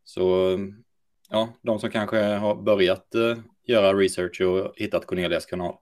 Så 0.03 0.57
ja, 1.29 1.53
de 1.61 1.79
som 1.79 1.91
kanske 1.91 2.17
har 2.17 2.55
börjat 2.55 3.15
uh, 3.15 3.37
göra 3.65 3.93
research 3.93 4.41
och 4.41 4.73
hittat 4.75 5.05
Cornelias 5.05 5.45
kanal. 5.45 5.75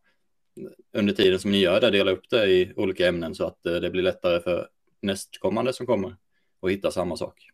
Under 0.94 1.14
tiden 1.14 1.40
som 1.40 1.52
ni 1.52 1.60
gör 1.60 1.82
det, 1.82 1.92
dela 1.92 2.12
upp 2.12 2.30
det 2.30 2.46
i 2.46 2.74
olika 2.76 3.08
ämnen 3.08 3.36
så 3.36 3.46
att 3.46 3.60
uh, 3.68 3.76
det 3.76 3.90
blir 3.90 4.04
lättare 4.04 4.40
för 4.40 4.68
nästkommande 5.02 5.74
som 5.74 5.86
kommer 5.86 6.16
att 6.62 6.72
hitta 6.72 6.92
samma 6.92 7.18
sak. 7.18 7.50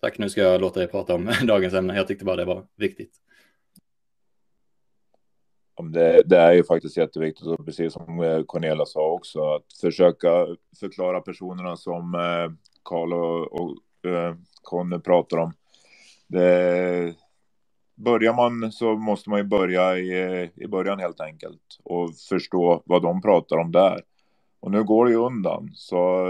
Tack, 0.00 0.18
nu 0.18 0.28
ska 0.28 0.40
jag 0.40 0.60
låta 0.60 0.80
dig 0.80 0.88
prata 0.88 1.14
om 1.14 1.32
dagens 1.42 1.74
ämne. 1.74 1.96
Jag 1.96 2.08
tyckte 2.08 2.24
bara 2.24 2.36
det 2.36 2.44
var 2.44 2.66
viktigt 2.76 3.20
det, 5.82 6.22
det, 6.26 6.38
är 6.38 6.52
ju 6.52 6.64
faktiskt 6.64 6.96
jätteviktigt 6.96 7.46
och 7.46 7.64
precis 7.66 7.92
som 7.92 8.20
eh, 8.20 8.42
Cornelia 8.42 8.86
sa 8.86 9.12
också 9.12 9.54
att 9.54 9.72
försöka 9.80 10.46
förklara 10.80 11.20
personerna 11.20 11.76
som 11.76 12.14
eh, 12.14 12.52
Karl 12.82 13.12
och, 13.12 13.52
och 13.52 13.76
eh, 14.10 14.34
Conny 14.62 14.98
pratar 14.98 15.36
om. 15.36 15.52
Det, 16.28 17.14
börjar 17.96 18.34
man 18.34 18.72
så 18.72 18.96
måste 18.96 19.30
man 19.30 19.38
ju 19.38 19.44
börja 19.44 19.98
i, 19.98 20.50
i 20.54 20.66
början 20.66 20.98
helt 20.98 21.20
enkelt 21.20 21.80
och 21.84 22.14
förstå 22.28 22.82
vad 22.84 23.02
de 23.02 23.22
pratar 23.22 23.56
om 23.56 23.72
där. 23.72 24.02
Och 24.60 24.70
nu 24.70 24.84
går 24.84 25.04
det 25.04 25.10
ju 25.10 25.16
undan 25.16 25.70
så 25.74 26.26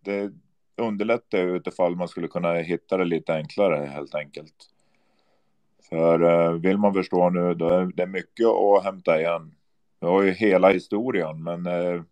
det 0.00 0.32
underlättar 0.76 1.38
ju 1.38 1.56
utifall 1.56 1.96
man 1.96 2.08
skulle 2.08 2.28
kunna 2.28 2.54
hitta 2.54 2.96
det 2.96 3.04
lite 3.04 3.34
enklare 3.34 3.86
helt 3.86 4.14
enkelt. 4.14 4.54
För 5.88 6.22
eh, 6.22 6.52
vill 6.52 6.78
man 6.78 6.94
förstå 6.94 7.30
nu, 7.30 7.54
då 7.54 7.68
är 7.68 7.90
det 7.94 8.06
mycket 8.06 8.46
att 8.46 8.84
hämta 8.84 9.20
igen. 9.20 9.54
Vi 10.00 10.06
har 10.06 10.22
ju 10.22 10.30
hela 10.30 10.70
historien, 10.70 11.42
men 11.42 11.66
eh, 11.66 12.02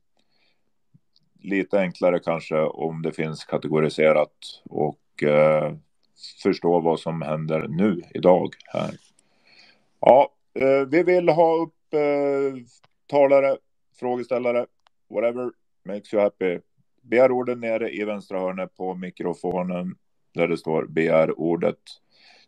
lite 1.40 1.80
enklare 1.80 2.18
kanske 2.18 2.60
om 2.60 3.02
det 3.02 3.12
finns 3.12 3.44
kategoriserat 3.44 4.62
och 4.64 5.22
eh, 5.22 5.74
förstå 6.42 6.80
vad 6.80 7.00
som 7.00 7.22
händer 7.22 7.66
nu, 7.68 8.02
idag, 8.14 8.54
här. 8.64 8.90
Ja, 10.00 10.32
vi 10.88 11.02
vill 11.02 11.28
ha 11.28 11.56
upp 11.56 11.74
talare, 13.06 13.56
frågeställare, 14.00 14.66
whatever 15.10 15.50
makes 15.84 16.14
you 16.14 16.22
happy. 16.22 16.58
Begär 17.02 17.32
orden 17.32 17.60
nere 17.60 17.90
i 17.90 18.04
vänstra 18.04 18.40
hörnet 18.40 18.76
på 18.76 18.94
mikrofonen 18.94 19.96
där 20.34 20.48
det 20.48 20.56
står 20.56 20.84
begär 20.84 21.40
ordet 21.40 21.78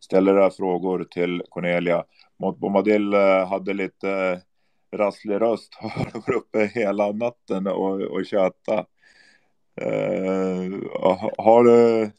ställer 0.00 0.34
era 0.34 0.50
frågor 0.50 1.04
till 1.04 1.42
Cornelia. 1.48 2.04
Mot 2.36 2.58
Bombadil 2.58 3.14
eh, 3.14 3.48
hade 3.48 3.72
lite 3.74 4.40
rasslig 4.96 5.40
röst 5.40 5.78
varit 5.82 6.28
uppe 6.28 6.64
hela 6.64 7.12
natten 7.12 7.66
och, 7.66 8.00
och 8.00 8.26
tjötat. 8.26 8.86
Uh, 9.80 10.82
har 11.38 11.64
du, 11.64 12.10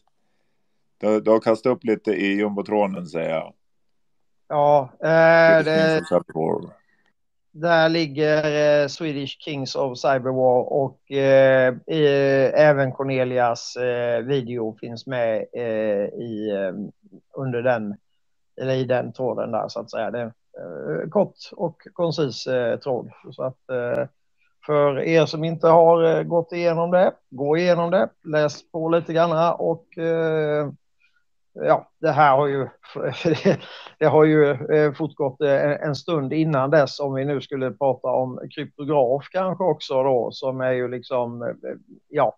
du, 0.98 1.22
du 1.22 1.32
har 1.32 1.40
kastat 1.40 1.72
upp 1.72 1.84
lite 1.84 2.12
i 2.12 2.34
jumbotronen 2.34 3.08
säger 3.08 3.30
jag. 3.30 3.54
Ja, 4.48 4.90
eh, 5.04 5.64
det, 5.64 6.02
där 7.52 7.90
ligger 7.90 8.82
eh, 8.82 8.88
Swedish 8.88 9.38
Kings 9.40 9.76
of 9.76 9.98
Cyberwar 9.98 10.74
och 10.74 11.12
eh, 11.12 11.74
även 12.54 12.92
Cornelias 12.92 13.76
eh, 13.76 14.22
video 14.22 14.78
finns 14.80 15.08
med 15.08 15.46
eh, 15.54 16.06
i, 16.20 16.50
eh, 16.50 16.99
under 17.40 17.62
den, 17.62 17.96
eller 18.62 18.74
i 18.74 18.84
den 18.84 19.14
tråden 19.14 19.52
där 19.52 19.68
så 19.68 19.80
att 19.80 19.92
säga. 19.92 20.12
Det 20.12 20.20
är 20.20 20.34
en 21.04 21.10
kort 21.10 21.36
och 21.52 21.82
koncis 21.94 22.48
eh, 22.48 22.80
tråd. 22.80 23.12
Så 23.32 23.44
att, 23.44 23.70
eh, 23.70 24.08
för 24.66 25.00
er 25.00 25.26
som 25.26 25.44
inte 25.44 25.68
har 25.68 26.24
gått 26.24 26.52
igenom 26.52 26.92
det, 26.92 27.14
gå 27.30 27.58
igenom 27.58 27.92
det, 27.92 28.10
läs 28.24 28.72
på 28.72 28.90
lite 28.90 29.14
grann 29.14 29.56
och 29.60 29.86
ja, 31.54 31.90
det 32.00 32.12
här 32.12 32.38
har 32.38 32.48
ju, 32.48 32.68
det 34.00 34.06
har 34.06 34.26
ju 34.26 34.58
fortgått 34.94 35.42
en 35.42 35.96
stund 35.96 36.34
innan 36.34 36.70
dess 36.70 37.00
om 37.00 37.14
vi 37.14 37.26
nu 37.26 37.42
skulle 37.42 37.72
prata 37.72 38.08
om 38.08 38.40
kryptograf 38.56 39.28
kanske 39.32 39.64
också 39.64 40.04
då 40.04 40.32
som 40.32 40.62
är 40.62 40.72
ju 40.72 40.88
liksom, 40.88 41.56
ja, 42.10 42.38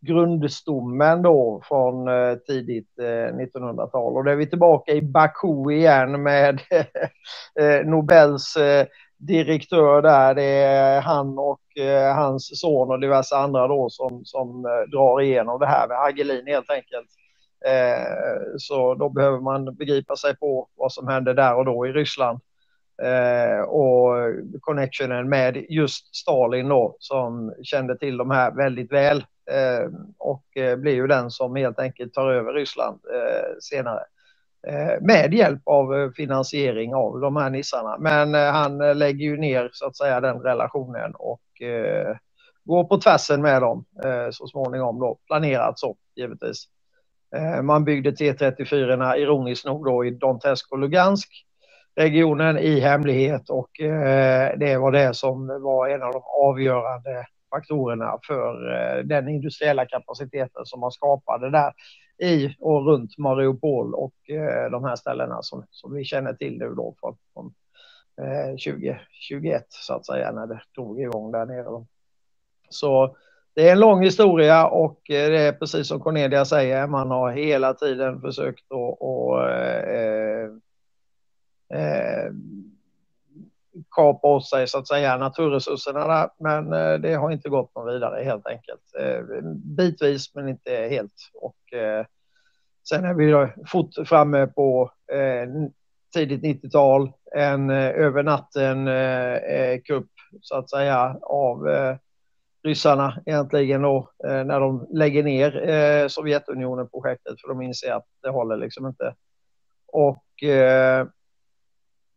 grundstommen 0.00 1.22
då 1.22 1.62
från 1.64 2.08
eh, 2.08 2.34
tidigt 2.34 2.98
eh, 2.98 3.34
1900-tal 3.34 4.16
och 4.16 4.24
då 4.24 4.30
är 4.30 4.36
vi 4.36 4.46
tillbaka 4.46 4.92
i 4.92 5.02
Baku 5.02 5.72
igen 5.72 6.22
med 6.22 6.60
eh, 7.60 7.86
Nobels 7.86 8.54
direktör 9.18 10.02
där. 10.02 10.34
Det 10.34 10.42
är 10.62 11.00
han 11.00 11.38
och 11.38 11.60
hans 12.14 12.60
son 12.60 12.90
och 12.90 13.00
diverse 13.00 13.36
andra 13.36 13.68
då 13.68 13.90
som, 13.90 14.24
som 14.24 14.62
drar 14.92 15.20
igenom 15.20 15.60
det 15.60 15.66
här 15.66 15.88
med 15.88 15.96
Hagelin 15.96 16.46
helt 16.46 16.70
enkelt. 16.70 17.08
Så 18.58 18.94
då 18.94 19.08
behöver 19.08 19.40
man 19.40 19.74
begripa 19.74 20.16
sig 20.16 20.36
på 20.36 20.68
vad 20.76 20.92
som 20.92 21.08
hände 21.08 21.34
där 21.34 21.54
och 21.54 21.64
då 21.64 21.86
i 21.86 21.92
Ryssland. 21.92 22.40
Eh, 23.02 23.60
och 23.60 24.14
connectionen 24.60 25.28
med 25.28 25.56
just 25.68 26.16
Stalin 26.16 26.68
då 26.68 26.96
som 26.98 27.54
kände 27.62 27.98
till 27.98 28.16
de 28.16 28.30
här 28.30 28.50
väldigt 28.50 28.92
väl 28.92 29.18
eh, 29.50 29.90
och 30.18 30.56
eh, 30.56 30.76
blir 30.76 30.94
ju 30.94 31.06
den 31.06 31.30
som 31.30 31.56
helt 31.56 31.78
enkelt 31.78 32.14
tar 32.14 32.30
över 32.30 32.52
Ryssland 32.52 33.00
eh, 33.14 33.56
senare 33.60 34.00
eh, 34.66 35.00
med 35.00 35.34
hjälp 35.34 35.60
av 35.64 36.12
finansiering 36.16 36.94
av 36.94 37.20
de 37.20 37.36
här 37.36 37.50
nissarna. 37.50 37.96
Men 37.98 38.34
han 38.34 38.98
lägger 38.98 39.24
ju 39.24 39.36
ner 39.36 39.70
så 39.72 39.86
att 39.86 39.96
säga 39.96 40.20
den 40.20 40.40
relationen 40.40 41.14
och 41.14 41.40
går 42.64 42.84
på 42.84 42.98
tvärsen 42.98 43.42
med 43.42 43.62
dem 43.62 43.84
så 44.30 44.46
småningom 44.46 45.00
då, 45.00 45.18
planerat 45.26 45.78
så 45.78 45.96
givetvis. 46.16 46.64
Man 47.62 47.84
byggde 47.84 48.10
T34 48.10 49.16
ironiskt 49.16 49.66
nog 49.66 49.84
då 49.84 50.04
i 50.04 50.10
Donetsk 50.10 50.72
och 50.72 50.78
Lugansk 50.78 51.46
regionen 51.94 52.58
i 52.58 52.80
hemlighet 52.80 53.50
och 53.50 53.80
eh, 53.80 54.58
det 54.58 54.76
var 54.76 54.92
det 54.92 55.14
som 55.14 55.46
var 55.46 55.88
en 55.88 56.02
av 56.02 56.12
de 56.12 56.22
avgörande 56.24 57.26
faktorerna 57.50 58.18
för 58.26 58.72
eh, 58.72 59.04
den 59.04 59.28
industriella 59.28 59.86
kapaciteten 59.86 60.66
som 60.66 60.80
man 60.80 60.92
skapade 60.92 61.50
där 61.50 61.72
i 62.22 62.56
och 62.58 62.86
runt 62.86 63.18
Mariupol 63.18 63.94
och 63.94 64.30
eh, 64.30 64.70
de 64.70 64.84
här 64.84 64.96
ställena 64.96 65.42
som, 65.42 65.64
som 65.70 65.94
vi 65.94 66.04
känner 66.04 66.32
till 66.32 66.58
nu 66.58 66.74
då 66.76 66.94
från, 67.00 67.16
från 67.34 67.54
2021 68.50 69.66
så 69.68 69.94
att 69.94 70.06
säga 70.06 70.32
när 70.32 70.46
det 70.46 70.60
drog 70.74 71.00
igång 71.00 71.32
där 71.32 71.46
nere. 71.46 71.86
Så 72.68 73.16
det 73.54 73.68
är 73.68 73.72
en 73.72 73.80
lång 73.80 74.02
historia 74.02 74.66
och 74.66 75.00
det 75.08 75.36
är 75.36 75.52
precis 75.52 75.88
som 75.88 76.00
Cornelia 76.00 76.44
säger, 76.44 76.86
man 76.86 77.10
har 77.10 77.30
hela 77.30 77.74
tiden 77.74 78.20
försökt 78.20 78.64
att 78.72 78.98
och, 79.00 79.40
eh, 81.74 82.32
kapa 83.90 84.28
åt 84.28 84.48
sig 84.48 84.68
så 84.68 84.78
att 84.78 84.88
säga 84.88 85.16
naturresurserna 85.16 86.06
där, 86.06 86.30
men 86.38 86.72
eh, 86.72 86.98
det 86.98 87.14
har 87.14 87.30
inte 87.30 87.48
gått 87.48 87.74
någon 87.74 87.94
vidare 87.94 88.24
helt 88.24 88.46
enkelt. 88.46 88.80
Eh, 88.98 89.22
bitvis 89.76 90.34
men 90.34 90.48
inte 90.48 90.70
helt. 90.70 91.14
Och, 91.34 91.78
eh, 91.78 92.06
sen 92.88 93.04
är 93.04 93.14
vi 93.14 93.30
då 93.30 93.48
fort 93.66 93.90
framme 94.06 94.46
på 94.46 94.92
eh, 95.12 95.48
tidigt 96.14 96.64
90-tal, 96.64 97.12
en 97.36 97.70
eh, 97.70 97.88
över 97.88 98.22
natten 98.22 98.88
eh, 98.88 99.80
kupp 99.84 100.10
så 100.40 100.56
att 100.56 100.70
säga 100.70 101.16
av 101.22 101.68
ryssarna 102.62 103.22
egentligen 103.26 103.82
då 103.82 104.10
eh, 104.24 104.44
när 104.44 104.60
de 104.60 104.86
lägger 104.90 105.22
ner 105.22 105.68
eh, 105.68 106.08
Sovjetunionen-projektet 106.08 107.40
för 107.40 107.48
de 107.48 107.62
inser 107.62 107.92
att 107.92 108.06
det 108.22 108.30
håller 108.30 108.56
liksom 108.56 108.86
inte. 108.86 109.14
Och 109.86 110.42
eh, 110.42 111.06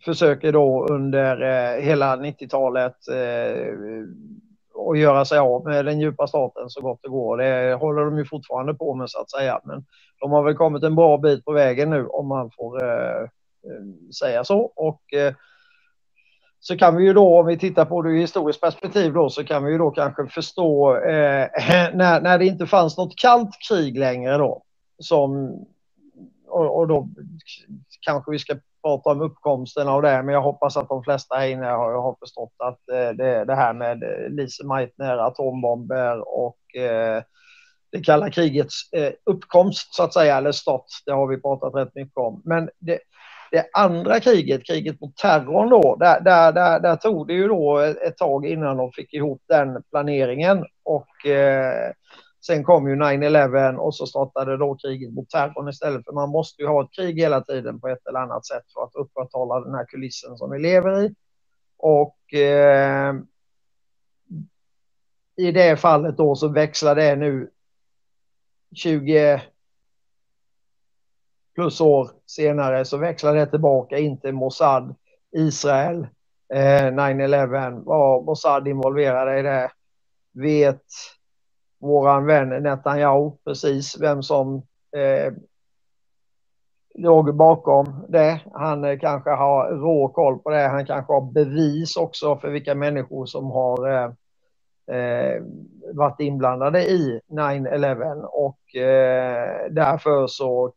försöker 0.06 0.52
då 0.52 0.88
under 0.88 1.42
eh, 1.42 1.82
hela 1.82 2.16
90-talet 2.16 2.96
eh, 3.08 3.74
och 4.74 4.98
göra 4.98 5.26
sig 5.26 5.40
av 5.40 5.66
med 5.66 5.86
den 5.86 6.00
djupa 6.00 6.28
staten 6.28 6.70
så 6.70 6.82
gott 6.82 7.00
det 7.04 7.10
går. 7.10 7.38
Det 7.38 7.74
håller 7.74 8.06
de 8.06 8.18
ju 8.18 8.26
fortfarande 8.26 8.74
på 8.74 8.94
med 8.94 9.10
så 9.10 9.22
att 9.22 9.32
säga. 9.32 9.60
Men 9.64 9.86
de 10.20 10.32
har 10.32 10.44
väl 10.44 10.56
kommit 10.56 10.84
en 10.84 10.96
bra 10.96 11.18
bit 11.18 11.46
på 11.46 11.52
vägen 11.52 11.90
nu 11.90 12.08
om 12.08 12.28
man 12.28 12.52
får 12.52 12.84
eh, 12.84 13.22
eh 13.22 14.12
säga 14.20 14.44
så. 14.44 14.60
Och 14.60 15.14
eh, 15.14 15.34
så 16.60 16.78
kan 16.78 16.96
vi 16.96 17.04
ju 17.04 17.14
då, 17.14 17.40
om 17.40 17.46
vi 17.46 17.58
tittar 17.58 17.86
på 17.86 18.02
det 18.02 18.10
ur 18.10 18.20
historiskt 18.20 18.62
perspektiv 18.62 19.14
då, 19.14 19.30
så 19.30 19.44
kan 19.44 19.64
vi 19.66 19.72
ju 19.72 19.78
då 19.78 19.92
kanske 19.92 20.28
förstå 20.28 20.96
eh, 20.96 21.48
när, 21.94 22.22
när 22.22 22.40
det 22.40 22.46
inte 22.46 22.68
fanns 22.68 22.98
något 22.98 23.16
kallt 23.16 23.50
krig 23.70 23.98
längre 23.98 24.38
då, 24.38 24.64
som, 25.00 25.54
och, 26.48 26.78
och, 26.78 26.88
då 26.88 27.10
kanske 28.02 28.32
vi 28.32 28.40
ska 28.40 28.56
prata 28.84 29.10
om 29.10 29.22
uppkomsten 29.22 29.88
av 29.88 30.02
det, 30.02 30.24
men 30.24 30.34
jag 30.34 30.42
hoppas 30.42 30.78
att 30.78 30.90
de 30.90 31.04
flesta 31.04 31.36
här 31.36 31.48
inne 31.48 31.66
har, 31.66 31.94
har 31.94 32.16
förstått 32.20 32.54
att 32.58 32.90
eh, 32.90 33.10
det, 33.10 33.46
det, 33.46 33.56
här 33.56 33.74
med 33.74 34.04
eh, 34.04 34.30
Lise 34.30 34.66
Meitner, 34.66 35.18
atombomber 35.18 36.38
och 36.38 36.76
eh, 36.76 37.24
det 37.92 38.02
kalla 38.02 38.30
krigets 38.30 38.94
eh, 38.94 39.12
uppkomst 39.26 39.96
så 39.96 40.04
att 40.04 40.14
säga, 40.14 40.38
eller 40.38 40.52
start, 40.52 40.86
det 41.06 41.12
har 41.12 41.28
vi 41.28 41.42
pratat 41.42 41.76
rätt 41.76 41.96
mycket 41.96 42.18
om. 42.18 42.42
Men 42.46 42.70
det, 42.80 43.00
det 43.52 43.66
andra 43.74 44.20
kriget, 44.20 44.66
kriget 44.68 45.02
mot 45.02 45.18
terrorn 45.18 45.70
då, 45.70 45.96
där, 46.00 46.22
där, 46.22 46.52
där, 46.52 46.80
där 46.80 46.96
tog 46.96 47.28
det 47.28 47.34
ju 47.34 47.48
då 47.48 47.78
ett 47.80 48.18
tag 48.18 48.46
innan 48.46 48.78
de 48.78 48.92
fick 48.92 49.14
ihop 49.14 49.42
den 49.48 49.84
planeringen 49.92 50.66
och 50.84 51.26
eh, 51.26 51.92
sen 52.46 52.64
kom 52.64 52.88
ju 52.88 52.96
9-11 52.96 53.76
och 53.76 53.96
så 53.96 54.06
startade 54.06 54.58
då 54.58 54.76
kriget 54.76 55.14
mot 55.14 55.30
terrorn 55.30 55.70
istället 55.70 56.06
för 56.06 56.14
man 56.14 56.30
måste 56.30 56.62
ju 56.62 56.68
ha 56.68 56.84
ett 56.84 56.94
krig 56.96 57.20
hela 57.20 57.42
tiden 57.42 57.80
på 57.80 57.88
ett 57.88 58.08
eller 58.08 58.20
annat 58.20 58.46
sätt 58.46 58.64
för 58.74 58.84
att 58.84 58.96
upprätthålla 58.96 59.60
den 59.60 59.76
här 59.76 59.86
kulissen 59.86 60.38
som 60.38 60.52
vi 60.52 60.60
lever 60.60 61.06
i. 61.06 61.16
Och 61.78 62.34
eh, 62.34 63.16
i 65.36 65.52
det 65.52 65.80
fallet 65.80 66.18
då 66.18 66.36
så 66.36 66.48
växlar 66.48 66.96
det 66.96 67.16
nu 67.16 67.50
20 68.76 69.42
plus 71.56 71.82
år 71.82 72.12
senare 72.26 72.86
så 72.86 72.98
växlar 72.98 73.36
det 73.36 73.46
tillbaka 73.46 73.98
in 73.98 74.20
till 74.20 74.34
Mossad, 74.34 74.96
Israel, 75.32 76.08
eh, 76.54 76.92
9-11. 76.92 77.84
Var 77.84 78.22
Mossad 78.22 78.68
involverade 78.68 79.40
i 79.40 79.42
det? 79.42 79.72
Vet 80.32 80.86
våran 81.84 82.26
vän 82.26 82.50
Netanyahu 82.50 83.32
precis 83.46 84.02
vem 84.02 84.24
som 84.24 84.56
eh, 84.96 85.34
låg 86.96 87.36
bakom 87.36 88.06
det. 88.10 88.42
Han 88.54 88.84
eh, 88.84 89.00
kanske 89.00 89.30
har 89.30 89.72
rå 89.72 90.08
koll 90.08 90.40
på 90.40 90.50
det. 90.50 90.68
Han 90.68 90.86
kanske 90.86 91.14
har 91.14 91.32
bevis 91.32 91.98
också 91.98 92.38
för 92.38 92.50
vilka 92.50 92.76
människor 92.76 93.26
som 93.26 93.52
har 93.52 93.90
eh, 93.90 94.12
eh 94.98 95.42
varit 95.94 96.20
inblandade 96.20 96.84
i 96.84 97.20
9-11 97.30 98.24
och 98.24 98.76
eh, 98.76 99.72
därför 99.72 100.28
så 100.28 100.74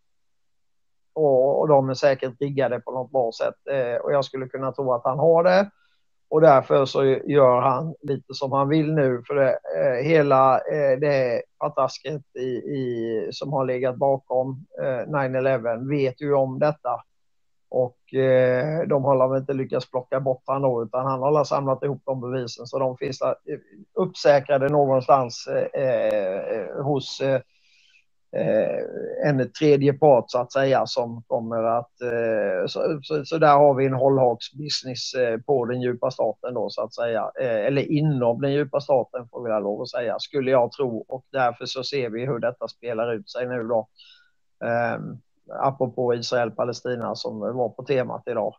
och, 1.15 1.61
och 1.61 1.69
de 1.69 1.91
är 1.91 1.95
säkert 1.95 2.41
riggade 2.41 2.81
på 2.81 2.91
något 2.91 3.11
bra 3.11 3.31
sätt. 3.33 3.55
Eh, 3.71 3.97
och 3.97 4.13
jag 4.13 4.25
skulle 4.25 4.49
kunna 4.49 4.73
tro 4.73 4.93
att 4.93 5.05
han 5.05 5.19
har 5.19 5.45
det. 5.45 5.71
Och 6.29 6.41
därför 6.41 6.85
så 6.85 7.05
gör 7.05 7.61
han 7.61 7.95
lite 8.03 8.35
som 8.35 8.53
han 8.53 8.69
vill 8.69 8.95
nu. 8.95 9.23
För 9.27 9.35
det, 9.35 9.51
eh, 9.51 10.05
hela 10.05 10.55
eh, 10.55 10.99
det 11.01 11.43
patrasket 11.59 12.23
i, 12.39 12.49
i, 12.49 13.29
som 13.33 13.53
har 13.53 13.65
legat 13.65 13.97
bakom 13.97 14.67
eh, 14.83 15.09
9-11 15.09 15.89
vet 15.89 16.21
ju 16.21 16.35
om 16.35 16.59
detta. 16.59 17.03
Och 17.69 18.15
eh, 18.15 18.87
de 18.87 19.05
har 19.05 19.29
väl 19.29 19.41
inte 19.41 19.53
lyckats 19.53 19.91
plocka 19.91 20.21
bort 20.21 20.43
honom 20.47 20.83
utan 20.83 21.07
han 21.07 21.23
har 21.23 21.45
samlat 21.45 21.83
ihop 21.83 22.03
de 22.05 22.21
bevisen. 22.21 22.67
Så 22.67 22.79
de 22.79 22.97
finns 22.97 23.23
eh, 23.23 23.35
uppsäkrade 23.95 24.69
någonstans 24.69 25.47
eh, 25.47 25.83
eh 25.83 26.83
hos 26.83 27.21
eh, 27.21 27.41
Eh, 28.37 29.29
en 29.29 29.53
tredje 29.53 29.93
part 29.93 30.25
så 30.31 30.39
att 30.39 30.53
säga 30.53 30.87
som 30.87 31.23
kommer 31.27 31.63
att... 31.63 32.01
Eh, 32.01 32.67
så, 32.67 33.01
så, 33.03 33.25
så, 33.25 33.39
där 33.39 33.57
har 33.57 33.75
vi 33.75 33.87
en 33.87 33.95
hållhaksbusiness 33.95 35.15
eh, 35.15 35.41
på 35.41 35.65
den 35.65 35.81
djupa 35.81 36.11
staten 36.11 36.55
då 36.55 36.71
så 36.71 36.83
att 36.83 36.95
säga. 36.95 37.31
Eller 37.41 37.93
inom 37.93 38.41
den 38.41 38.53
djupa 38.53 38.81
staten 38.81 39.29
får 39.29 39.43
vi 39.45 39.63
lov 39.63 39.83
att 39.83 39.89
säga, 39.89 40.19
skulle 40.19 40.51
jag 40.51 40.73
tro. 40.73 41.05
Och 41.09 41.25
därför 41.33 41.67
så 41.67 41.85
ser 41.85 42.11
vi 42.11 42.27
hur 42.27 42.39
detta 42.39 42.69
spelar 42.69 43.13
ut 43.13 43.31
sig 43.31 43.47
nu 43.49 43.63
då. 43.63 43.89
Ehm, 44.65 45.19
apropå 45.61 46.15
Israel-Palestina 46.15 47.15
som 47.15 47.41
var 47.41 47.69
på 47.69 47.83
temat 47.83 48.23
idag. 48.27 48.55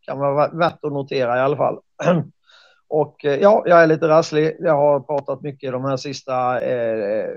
Kan 0.00 0.18
vara 0.18 0.48
värt 0.48 0.84
att 0.84 0.92
notera 0.92 1.36
i 1.36 1.40
alla 1.40 1.56
fall. 1.56 1.78
Och 2.88 3.16
ja, 3.20 3.62
jag 3.66 3.82
är 3.82 3.86
lite 3.86 4.08
rasslig. 4.08 4.56
Jag 4.60 4.76
har 4.76 5.00
pratat 5.00 5.42
mycket 5.42 5.72
de 5.72 5.84
här 5.84 5.96
sista 5.96 6.60
eh, 6.60 7.28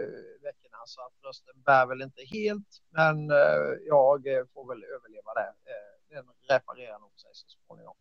rösten 1.28 1.56
bär 1.66 1.86
väl 1.86 2.02
inte 2.02 2.22
helt. 2.34 2.68
Men 2.90 3.32
eh, 3.32 3.72
jag 3.86 4.28
eh, 4.28 4.44
får 4.54 4.68
väl 4.68 4.84
överleva 4.84 5.34
det. 5.34 5.50
Eh, 5.72 5.98
den 6.10 6.26
reparerar 6.50 7.00
nog 7.00 7.12
sig 7.16 7.30
så 7.34 7.48
småningom. 7.66 7.96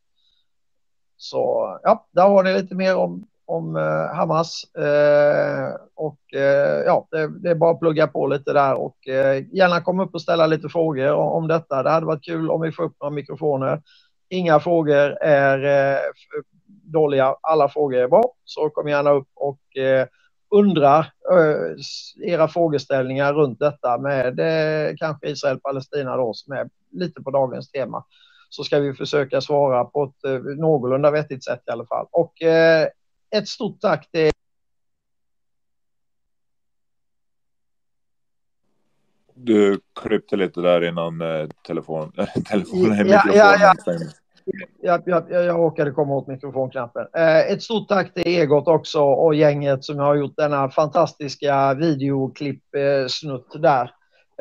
Så 1.16 1.78
ja, 1.82 2.06
där 2.10 2.28
har 2.28 2.42
ni 2.42 2.52
lite 2.52 2.74
mer 2.74 2.96
om, 2.96 3.26
om 3.44 3.76
eh, 3.76 4.14
Hamas. 4.16 4.74
Eh, 4.74 5.74
och 5.94 6.34
eh, 6.34 6.82
ja, 6.86 7.08
det, 7.10 7.40
det, 7.42 7.50
är 7.50 7.54
bara 7.54 7.70
att 7.70 7.80
plugga 7.80 8.06
på 8.06 8.26
lite 8.26 8.52
där 8.52 8.74
och 8.74 9.08
eh, 9.08 9.44
gärna 9.52 9.80
komma 9.80 10.04
upp 10.04 10.14
och 10.14 10.22
ställa 10.22 10.46
lite 10.46 10.68
frågor 10.68 11.12
om, 11.12 11.28
om 11.28 11.48
detta. 11.48 11.82
Det 11.82 11.90
hade 11.90 12.06
varit 12.06 12.24
kul 12.24 12.50
om 12.50 12.60
vi 12.60 12.72
får 12.72 12.82
upp 12.84 12.96
några 13.00 13.14
mikrofoner. 13.14 13.82
Inga 14.28 14.60
frågor 14.60 15.16
är 15.22 15.98
dåliga. 16.66 17.36
Alla 17.40 17.68
frågor 17.68 17.98
är 17.98 18.08
bra, 18.08 18.32
så 18.44 18.70
kom 18.70 18.88
gärna 18.88 19.10
upp 19.10 19.28
och 19.34 19.60
eh, 20.52 20.58
undra 20.58 20.98
eh, 21.32 22.30
era 22.32 22.48
frågeställningar 22.48 23.32
runt 23.32 23.58
detta 23.58 23.98
med 23.98 24.40
eh, 24.40 24.94
kanske 24.96 25.28
Israel-Palestina 25.28 26.16
då 26.16 26.34
som 26.34 26.52
är 26.52 26.68
lite 26.92 27.22
på 27.22 27.30
dagens 27.30 27.70
tema. 27.70 28.04
Så 28.48 28.64
ska 28.64 28.78
vi 28.78 28.94
försöka 28.94 29.40
svara 29.40 29.84
på 29.84 30.04
ett 30.04 30.24
eh, 30.24 30.40
någorlunda 30.56 31.10
vettigt 31.10 31.44
sätt 31.44 31.62
i 31.66 31.70
alla 31.70 31.86
fall. 31.86 32.06
Och 32.10 32.42
eh, 32.42 32.88
ett 33.30 33.48
stort 33.48 33.80
tack 33.80 34.10
till 34.10 34.30
Du 39.38 39.80
klippte 40.00 40.36
lite 40.36 40.60
där 40.60 40.84
innan 40.84 41.20
eh, 41.20 41.48
telefon, 41.66 42.12
telefonen, 42.48 43.08
ja, 43.08 43.22
ja, 43.34 43.56
ja 43.60 43.74
jag, 44.80 45.02
jag, 45.06 45.30
jag 45.30 45.58
råkade 45.58 45.90
komma 45.90 46.14
åt 46.14 46.26
mikrofonknappen. 46.26 47.06
Eh, 47.16 47.52
ett 47.52 47.62
stort 47.62 47.88
tack 47.88 48.14
till 48.14 48.26
Egot 48.26 48.68
också 48.68 49.00
och 49.00 49.34
gänget 49.34 49.84
som 49.84 49.98
har 49.98 50.14
gjort 50.14 50.36
denna 50.36 50.70
fantastiska 50.70 51.74
videoklipp-snutt 51.74 53.54
eh, 53.54 53.60
där. 53.60 53.90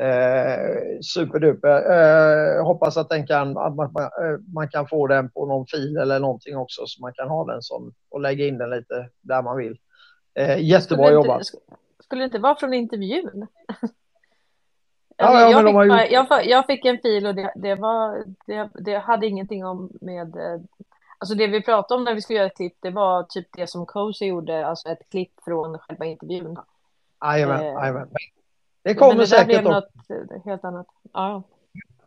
Eh, 0.02 1.00
superduper. 1.14 1.76
Eh, 1.92 2.64
hoppas 2.64 2.96
att, 2.96 3.08
den 3.08 3.26
kan, 3.26 3.58
att 3.58 3.76
man, 3.76 3.86
eh, 3.96 4.40
man, 4.54 4.68
kan 4.68 4.88
få 4.88 5.06
den 5.06 5.30
på 5.30 5.46
någon 5.46 5.66
fil 5.66 5.96
eller 5.96 6.20
någonting 6.20 6.56
också 6.56 6.82
så 6.86 7.02
man 7.02 7.12
kan 7.12 7.28
ha 7.28 7.44
den 7.44 7.62
som 7.62 7.92
och 8.10 8.20
lägga 8.20 8.46
in 8.46 8.58
den 8.58 8.70
lite 8.70 9.08
där 9.20 9.42
man 9.42 9.56
vill. 9.56 9.78
Eh, 10.34 10.58
jättebra 10.58 11.04
skulle 11.04 11.14
jobbat. 11.14 11.38
Inte, 11.38 11.76
skulle 12.04 12.22
det 12.22 12.24
inte 12.24 12.38
vara 12.38 12.56
från 12.56 12.74
intervjun? 12.74 13.46
Ja, 15.16 15.40
ja, 15.40 15.50
jag, 15.50 15.64
fick, 15.64 15.74
gjort... 15.74 16.30
jag, 16.30 16.46
jag, 16.46 16.66
fick 16.66 16.84
en 16.84 16.98
fil 16.98 17.26
och 17.26 17.34
det, 17.34 17.52
det, 17.56 17.74
var, 17.74 18.24
det, 18.46 18.70
det 18.74 18.98
hade 18.98 19.26
ingenting 19.26 19.64
om 19.64 19.90
med... 20.00 20.36
Eh, 20.36 20.60
alltså 21.18 21.34
det 21.34 21.46
vi 21.46 21.62
pratade 21.62 21.98
om 21.98 22.04
när 22.04 22.14
vi 22.14 22.22
skulle 22.22 22.38
göra 22.38 22.46
ett 22.46 22.56
klipp, 22.56 22.76
det 22.80 22.90
var 22.90 23.22
typ 23.22 23.46
det 23.52 23.66
som 23.66 23.86
Cozy 23.86 24.26
gjorde, 24.26 24.66
alltså 24.66 24.88
ett 24.88 25.10
klipp 25.10 25.32
från 25.44 25.78
själva 25.78 26.04
intervjun. 26.04 26.56
Jajamän, 27.24 27.60
eh, 27.60 27.66
jajamän. 27.66 28.08
Det 28.82 28.94
kommer 28.94 29.12
men 29.12 29.18
det 29.18 29.26
säkert. 29.26 29.46
Blev 29.46 29.62
något 29.64 30.44
helt 30.44 30.64
annat. 30.64 30.86
Ja, 31.12 31.42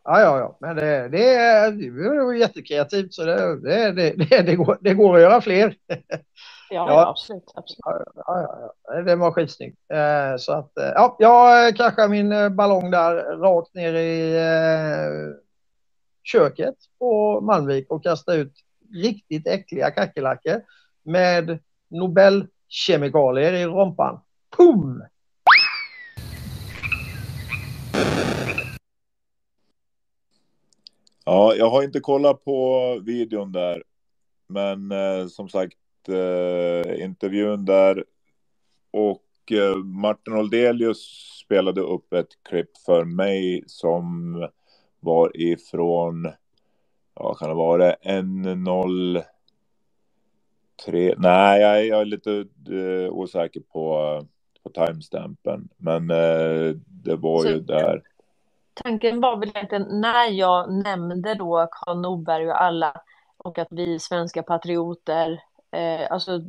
ja, 0.04 0.20
ja, 0.22 0.40
ja. 0.40 0.58
men 0.60 0.76
det, 0.76 1.08
det, 1.08 1.36
är, 1.36 1.72
det 1.72 2.24
var 2.26 2.34
jättekreativt 2.34 3.14
så 3.14 3.24
det, 3.24 3.56
det, 3.92 3.92
det, 3.92 4.42
det, 4.42 4.56
går, 4.56 4.78
det 4.82 4.94
går 4.94 5.16
att 5.16 5.22
göra 5.22 5.42
fler. 5.42 5.76
Ja, 6.72 6.90
ja, 6.90 7.10
absolut. 7.10 7.52
absolut. 7.56 7.80
Ja, 8.16 8.24
ja, 8.26 8.74
ja. 8.84 9.02
Den 9.02 9.20
var 9.20 9.32
skitsnygg. 9.32 9.76
Eh, 9.94 10.38
så 10.38 10.52
att, 10.54 10.78
eh, 10.78 10.92
ja, 10.96 11.16
jag 11.20 11.76
kraschade 11.76 12.08
min 12.08 12.32
eh, 12.32 12.50
ballong 12.50 12.92
där 12.92 13.38
rakt 13.38 13.74
ner 13.74 13.94
i 13.94 14.38
eh, 14.38 15.36
köket 16.24 16.76
på 17.00 17.42
Malmvik 17.42 17.92
och 17.92 18.04
kastade 18.04 18.38
ut 18.38 18.54
riktigt 18.94 19.48
äckliga 19.48 19.92
kackerlackor 19.92 20.62
med 21.04 21.60
Nobelkemikalier 21.90 23.54
i 23.54 23.66
rompan. 23.66 24.20
Pum! 24.58 25.04
Ja, 31.26 31.56
jag 31.56 31.70
har 31.70 31.84
inte 31.84 32.00
kollat 32.00 32.44
på 32.44 33.00
videon 33.06 33.52
där. 33.52 33.84
Men 34.48 34.92
eh, 34.92 35.28
som 35.28 35.50
sagt, 35.50 35.74
eh, 36.10 37.04
intervjun 37.04 37.66
där. 37.66 38.06
Och 38.92 39.52
eh, 39.52 39.76
Martin 39.76 40.34
Oldelius 40.34 41.00
spelade 41.46 41.82
upp 41.82 42.14
ett 42.14 42.44
klipp 42.50 42.78
för 42.78 43.04
mig 43.04 43.64
som 43.68 44.36
var 45.00 45.42
ifrån, 45.42 46.32
ja 47.16 47.34
kan 47.34 47.50
det 47.50 47.56
vara 47.56 47.94
N0 47.94 49.24
3, 50.86 51.16
nej 51.18 51.62
jag, 51.62 51.86
jag 51.86 52.02
är 52.02 52.06
lite 52.06 52.46
uh, 52.70 53.10
osäker 53.10 53.60
på, 53.60 54.22
på 54.64 54.70
timestampen, 54.70 55.70
men 55.78 56.12
uh, 56.12 56.76
det 56.88 57.16
var 57.16 57.42
Så, 57.42 57.50
ju 57.50 57.60
där. 57.60 58.02
Tanken 58.74 59.22
var 59.22 59.38
väl 59.38 59.50
egentligen 59.50 60.02
när 60.02 60.30
jag 60.32 60.74
nämnde 60.84 61.36
då 61.36 61.68
Karl 61.72 61.98
Norberg 61.98 62.48
och 62.48 62.62
alla 62.62 63.02
och 63.38 63.60
att 63.60 63.68
vi 63.72 64.00
svenska 64.00 64.44
patrioter 64.44 65.42
Eh, 65.72 66.12
alltså, 66.12 66.42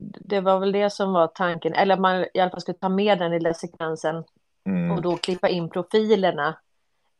det 0.00 0.40
var 0.40 0.58
väl 0.58 0.72
det 0.72 0.90
som 0.90 1.12
var 1.12 1.26
tanken, 1.26 1.74
eller 1.74 1.94
att 1.94 2.00
man 2.00 2.26
i 2.34 2.40
alla 2.40 2.50
fall 2.50 2.60
skulle 2.60 2.78
ta 2.78 2.88
med 2.88 3.18
den 3.18 3.30
lilla 3.30 3.54
sekvensen 3.54 4.24
mm. 4.66 4.90
och 4.90 5.02
då 5.02 5.16
klippa 5.16 5.48
in 5.48 5.70
profilerna. 5.70 6.58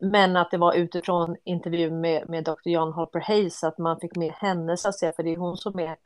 Men 0.02 0.36
att 0.36 0.50
det 0.50 0.58
var 0.58 0.74
utifrån 0.74 1.36
intervjun 1.44 2.00
med, 2.00 2.28
med 2.28 2.44
Dr. 2.44 2.68
John 2.68 2.92
Holper 2.92 3.20
Hayes, 3.20 3.64
att 3.64 3.78
man 3.78 4.00
fick 4.00 4.16
med 4.16 4.32
henne 4.32 4.76
så 4.76 4.88
att 4.88 4.98
säga, 4.98 5.12
för 5.12 5.22
det 5.22 5.32
är 5.32 5.36
hon 5.36 5.56
som 5.56 5.78
är, 5.78 5.96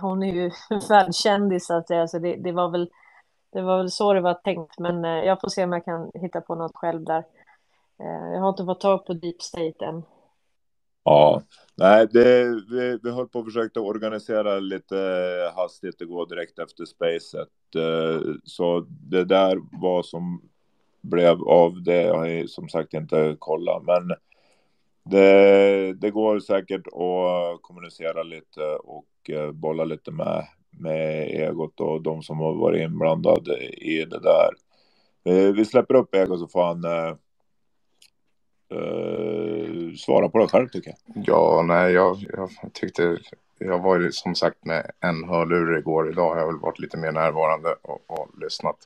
hon 0.00 0.22
är 0.22 0.32
ju 0.32 0.50
världskändis 0.88 1.66
så 1.66 1.74
att 1.74 1.88
säga, 1.88 2.08
så 2.08 2.18
det, 2.18 2.36
det, 2.36 2.52
var 2.52 2.68
väl, 2.68 2.90
det 3.52 3.62
var 3.62 3.78
väl 3.78 3.90
så 3.90 4.12
det 4.14 4.20
var 4.20 4.34
tänkt, 4.34 4.78
men 4.78 5.04
eh, 5.04 5.10
jag 5.24 5.40
får 5.40 5.48
se 5.48 5.64
om 5.64 5.72
jag 5.72 5.84
kan 5.84 6.10
hitta 6.14 6.40
på 6.40 6.54
något 6.54 6.76
själv 6.76 7.04
där. 7.04 7.24
Eh, 7.98 8.32
jag 8.32 8.40
har 8.40 8.48
inte 8.48 8.64
fått 8.64 8.80
tag 8.80 9.06
på 9.06 9.12
Deep 9.12 9.42
State 9.42 9.84
än. 9.84 10.02
Ja, 11.04 11.42
nej, 11.76 12.06
det, 12.10 12.44
vi, 12.70 12.98
vi 13.02 13.10
höll 13.10 13.28
på 13.28 13.38
och 13.38 13.44
försökte 13.44 13.80
organisera 13.80 14.58
lite 14.58 14.96
hastigt 15.56 16.00
och 16.00 16.08
gå 16.08 16.24
direkt 16.24 16.58
efter 16.58 16.84
spacet. 16.84 17.48
Eh, 17.76 18.20
så 18.44 18.86
det 18.88 19.24
där 19.24 19.58
var 19.80 20.02
som 20.02 20.42
blev 21.00 21.42
av 21.42 21.82
det 21.82 22.08
har 22.08 22.46
som 22.46 22.68
sagt 22.68 22.94
inte 22.94 23.36
kollat, 23.38 23.82
men 23.82 24.16
det, 25.04 25.92
det 25.92 26.10
går 26.10 26.40
säkert 26.40 26.86
att 26.86 27.62
kommunicera 27.62 28.22
lite 28.22 28.62
och 28.84 29.30
eh, 29.30 29.52
bolla 29.52 29.84
lite 29.84 30.10
med, 30.10 30.46
med 30.70 31.28
egot 31.28 31.80
och 31.80 32.02
de 32.02 32.22
som 32.22 32.38
har 32.38 32.54
varit 32.54 32.82
inblandade 32.82 33.58
i 33.66 34.04
det 34.04 34.20
där. 34.20 34.50
Eh, 35.24 35.52
vi 35.52 35.64
släpper 35.64 35.94
upp 35.94 36.14
egot 36.14 36.38
så 36.40 36.48
får 36.48 36.64
han 36.64 36.84
eh, 38.74 39.94
svara 39.96 40.28
på 40.28 40.38
det 40.38 40.48
själv 40.48 40.68
tycker 40.68 40.90
jag. 40.90 41.24
Ja, 41.26 41.64
nej, 41.66 41.92
jag, 41.92 42.16
jag 42.32 42.50
tyckte 42.72 43.18
jag 43.58 43.78
var 43.78 44.00
ju 44.00 44.12
som 44.12 44.34
sagt 44.34 44.64
med 44.64 44.90
en 45.00 45.24
hörlur 45.24 45.78
igår. 45.78 46.10
Idag 46.10 46.30
har 46.30 46.40
jag 46.40 46.46
väl 46.46 46.58
varit 46.60 46.78
lite 46.78 46.96
mer 46.96 47.12
närvarande 47.12 47.74
och, 47.82 48.04
och 48.06 48.28
lyssnat. 48.40 48.76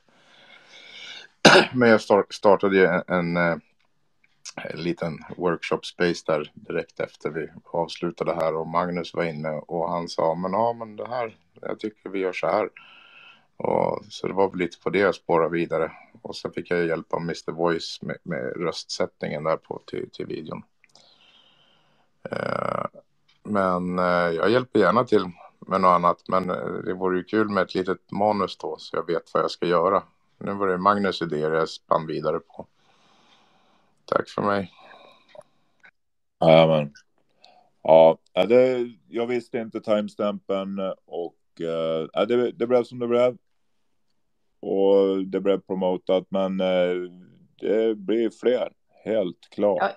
Men 1.73 1.89
jag 1.89 2.01
start, 2.01 2.33
startade 2.33 2.77
ju 2.77 2.85
en, 2.85 3.03
en, 3.07 3.37
eh, 3.37 3.57
en, 4.55 4.83
liten 4.83 5.17
workshop 5.37 5.79
space 5.83 6.23
där 6.27 6.51
direkt 6.53 6.99
efter 6.99 7.29
vi 7.29 7.47
avslutade 7.65 8.33
här 8.33 8.55
och 8.55 8.67
Magnus 8.67 9.13
var 9.13 9.23
inne 9.23 9.49
och 9.49 9.91
han 9.91 10.07
sa 10.07 10.35
men 10.35 10.51
ja 10.51 10.73
men 10.73 10.95
det 10.95 11.07
här, 11.07 11.37
jag 11.61 11.79
tycker 11.79 12.09
vi 12.09 12.19
gör 12.19 12.33
så 12.33 12.47
här. 12.47 12.69
Och, 13.59 14.05
så 14.09 14.27
det 14.27 14.33
var 14.33 14.49
väl 14.49 14.59
lite 14.59 14.79
på 14.79 14.89
det 14.89 14.99
jag 14.99 15.15
spårade 15.15 15.49
vidare. 15.49 15.91
Och 16.21 16.35
så 16.35 16.49
fick 16.49 16.71
jag 16.71 16.85
hjälp 16.85 17.13
av 17.13 17.21
Mr 17.21 17.51
Voice 17.51 18.01
med, 18.01 18.17
med 18.23 18.53
röstsättningen 18.57 19.43
där 19.43 19.57
på 19.57 19.81
till, 19.85 20.09
till 20.09 20.25
videon. 20.25 20.63
Eh, 22.31 22.85
men 23.43 23.99
eh, 23.99 24.05
jag 24.05 24.49
hjälper 24.49 24.79
gärna 24.79 25.03
till 25.03 25.25
med 25.59 25.81
något 25.81 25.89
annat. 25.89 26.23
Men 26.27 26.49
eh, 26.49 26.73
det 26.85 26.93
vore 26.93 27.17
ju 27.17 27.23
kul 27.23 27.49
med 27.49 27.63
ett 27.63 27.75
litet 27.75 28.11
manus 28.11 28.57
då 28.57 28.75
så 28.77 28.97
jag 28.97 29.07
vet 29.07 29.33
vad 29.33 29.43
jag 29.43 29.51
ska 29.51 29.65
göra. 29.65 30.03
Nu 30.37 30.53
var 30.53 30.67
det 30.67 30.77
Magnus 30.77 31.21
idéer 31.21 31.51
jag 31.51 31.69
spann 31.69 32.07
vidare 32.07 32.39
på. 32.39 32.67
Tack 34.05 34.29
för 34.29 34.41
mig. 34.41 34.73
Jajamän. 36.41 36.93
Ja, 37.83 38.17
det, 38.33 38.91
jag 39.07 39.27
visste 39.27 39.57
inte 39.57 39.81
timestampen 39.81 40.79
och 41.05 41.61
eh, 41.61 42.25
det, 42.27 42.51
det 42.51 42.67
blev 42.67 42.83
som 42.83 42.99
det 42.99 43.07
blev 43.07 43.37
och 44.59 45.25
det 45.25 45.39
blev 45.39 45.59
promotat, 45.59 46.25
men 46.29 46.59
eh, 46.59 47.11
det 47.61 47.95
blir 47.95 48.29
fler, 48.29 48.71
helt 49.03 49.49
klart. 49.49 49.77
Ja, 49.81 49.91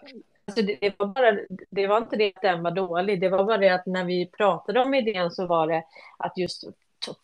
alltså 0.47 0.63
det, 0.63 0.79
det, 0.81 0.95
var 0.99 1.07
bara, 1.07 1.39
det 1.71 1.87
var 1.87 1.99
inte 1.99 2.17
det 2.17 2.33
att 2.35 2.43
den 2.43 2.63
var 2.63 2.71
dålig, 2.71 3.21
det 3.21 3.29
var 3.29 3.45
bara 3.45 3.59
det 3.59 3.69
att 3.69 3.87
när 3.87 4.05
vi 4.05 4.27
pratade 4.27 4.81
om 4.81 4.95
idén 4.95 5.31
så 5.31 5.47
var 5.47 5.67
det 5.67 5.85
att 6.19 6.39
just 6.39 6.65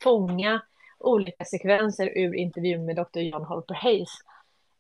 fånga 0.03 0.63
olika 0.99 1.45
sekvenser 1.45 2.19
ur 2.19 2.35
intervjun 2.35 2.85
med 2.85 2.97
Dr. 2.97 3.21
John 3.21 3.45
Holper 3.45 3.75
Hayes 3.75 4.11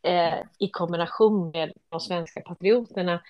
eh, 0.03 0.39
i 0.59 0.71
kombination 0.71 1.51
med 1.51 1.73
de 1.89 2.01
svenska 2.01 2.41
patrioterna. 2.41 3.23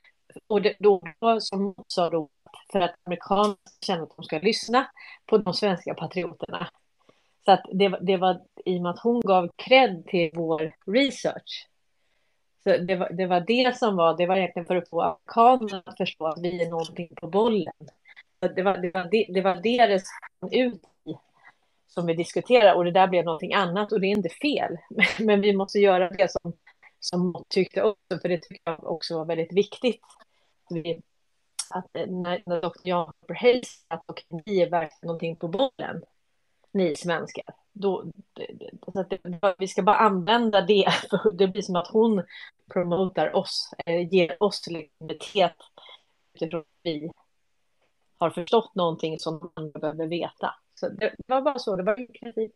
Och 0.46 0.62
det, 0.62 0.76
då 0.78 1.00
som 1.40 1.74
sa 1.88 2.10
då 2.10 2.28
för 2.72 2.80
att 2.80 2.94
amerikanerna 3.04 3.56
känner 3.86 4.02
att 4.02 4.16
de 4.16 4.22
ska 4.22 4.38
lyssna 4.38 4.86
på 5.26 5.38
de 5.38 5.54
svenska 5.54 5.94
patrioterna. 5.94 6.68
Så 7.48 7.52
att 7.52 7.64
det, 7.72 7.98
det 8.00 8.16
var 8.16 8.40
i 8.64 8.78
och 8.78 8.82
med 8.82 8.90
att 8.90 8.98
hon 8.98 9.20
gav 9.20 9.48
cred 9.56 10.06
till 10.06 10.30
vår 10.34 10.72
research. 10.86 11.68
Så 12.64 12.76
det 12.76 12.96
var, 12.96 13.10
det 13.10 13.26
var 13.26 13.40
det 13.40 13.76
som 13.76 13.96
var, 13.96 14.16
det 14.16 14.26
var 14.26 14.36
egentligen 14.36 14.66
för 14.66 14.76
att 14.76 14.88
få 14.88 15.00
amerikanerna 15.00 15.82
att 15.86 15.96
förstå 15.96 16.26
att 16.26 16.42
vi 16.42 16.62
är 16.62 16.70
någonting 16.70 17.08
på 17.16 17.26
bollen. 17.26 17.72
Det 18.54 18.62
var 18.62 18.76
det, 18.76 18.90
var 18.90 19.08
det, 19.10 19.26
det, 19.28 19.40
var 19.40 19.54
det 19.54 19.86
det 19.86 20.00
sprang 20.00 20.60
ut 20.60 20.82
i 21.04 21.14
som 21.86 22.06
vi 22.06 22.14
diskuterar 22.14 22.74
och 22.74 22.84
det 22.84 22.90
där 22.90 23.06
blev 23.06 23.24
någonting 23.24 23.54
annat 23.54 23.92
och 23.92 24.00
det 24.00 24.06
är 24.06 24.16
inte 24.16 24.28
fel. 24.28 24.76
Men 25.18 25.40
vi 25.40 25.56
måste 25.56 25.78
göra 25.78 26.10
det 26.10 26.30
som, 26.30 26.52
som 27.00 27.44
tyckte 27.48 27.82
också, 27.82 28.18
för 28.22 28.28
det 28.28 28.38
tycker 28.38 28.60
jag 28.64 28.84
också 28.84 29.18
var 29.18 29.24
väldigt 29.24 29.52
viktigt. 29.52 30.00
Vi, 30.70 31.00
att 31.70 31.86
när, 31.94 32.42
när 32.46 32.60
doktor 32.60 32.88
Jan 32.88 33.12
Hayes 33.40 33.84
att 33.88 34.02
och 34.06 34.22
vi 34.44 34.62
är 34.62 34.70
verkligen 34.70 35.06
någonting 35.06 35.36
på 35.36 35.48
bollen, 35.48 36.02
ni 36.72 36.96
svenskar, 36.96 37.44
då, 37.72 38.04
så 38.92 39.00
att 39.00 39.10
det, 39.10 39.18
vi 39.58 39.68
ska 39.68 39.82
bara 39.82 39.96
använda 39.96 40.60
det, 40.60 40.88
för 41.10 41.32
det 41.38 41.48
blir 41.48 41.62
som 41.62 41.76
att 41.76 41.88
hon 41.88 42.22
promotar 42.72 43.36
oss, 43.36 43.70
ger 44.10 44.42
oss 44.42 44.66
legitimitet 44.66 45.56
utifrån 46.34 46.60
att 46.60 46.66
vi 46.82 47.10
har 48.18 48.30
förstått 48.30 48.74
någonting 48.74 49.18
som 49.18 49.50
andra 49.54 49.80
behöver 49.80 50.06
veta. 50.06 50.54
Så 50.74 50.88
det 50.88 51.14
var 51.26 51.42
bara 51.42 51.58
så, 51.58 51.76
det 51.76 51.82
var 51.82 52.14
kreativt. 52.14 52.52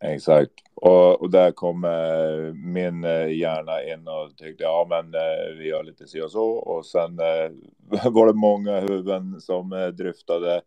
Exakt. 0.00 0.52
Och, 0.74 1.20
och 1.20 1.30
där 1.30 1.52
kom 1.52 1.84
eh, 1.84 2.54
min 2.54 3.02
hjärna 3.38 3.82
in 3.82 4.08
och 4.08 4.36
tyckte 4.36 4.64
ja 4.64 4.86
men 4.88 5.14
eh, 5.14 5.58
vi 5.58 5.68
gör 5.68 5.84
lite 5.84 6.06
si 6.06 6.20
och 6.20 6.30
så 6.30 6.50
och 6.50 6.86
sen 6.86 7.18
eh, 7.18 8.10
var 8.10 8.26
det 8.26 8.32
många 8.32 8.80
huvuden 8.80 9.40
som 9.40 9.72
eh, 9.72 9.86
dryftade 9.86 10.62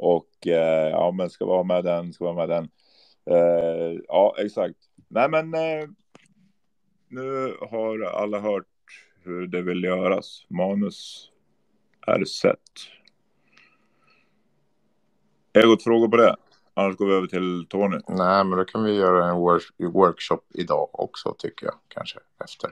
och 0.00 0.46
eh, 0.46 0.90
ja 0.90 1.10
men 1.10 1.30
ska 1.30 1.46
vara 1.46 1.62
med 1.62 1.84
den, 1.84 2.12
ska 2.12 2.24
vara 2.24 2.46
med 2.46 2.48
den. 2.48 2.68
Eh, 3.30 4.00
ja 4.08 4.34
exakt. 4.38 4.78
Nej 5.08 5.28
men 5.28 5.54
eh, 5.54 5.88
nu 7.08 7.56
har 7.70 8.00
alla 8.02 8.40
hört 8.40 8.66
hur 9.22 9.46
det 9.46 9.62
vill 9.62 9.84
göras. 9.84 10.46
Manus 10.48 11.30
är 12.06 12.24
sett. 12.24 12.58
Egot-frågor 15.52 16.08
på 16.08 16.16
det? 16.16 16.36
Annars 16.74 16.96
går 16.96 17.06
vi 17.06 17.14
över 17.14 17.26
till 17.26 17.66
Tony. 17.68 17.98
Nej, 18.08 18.44
men 18.44 18.58
då 18.58 18.64
kan 18.64 18.84
vi 18.84 18.94
göra 18.94 19.28
en 19.28 19.36
work 19.36 19.64
workshop 19.78 20.42
idag 20.54 20.88
också 20.92 21.34
tycker 21.38 21.66
jag. 21.66 21.74
Kanske 21.88 22.18
efter. 22.44 22.70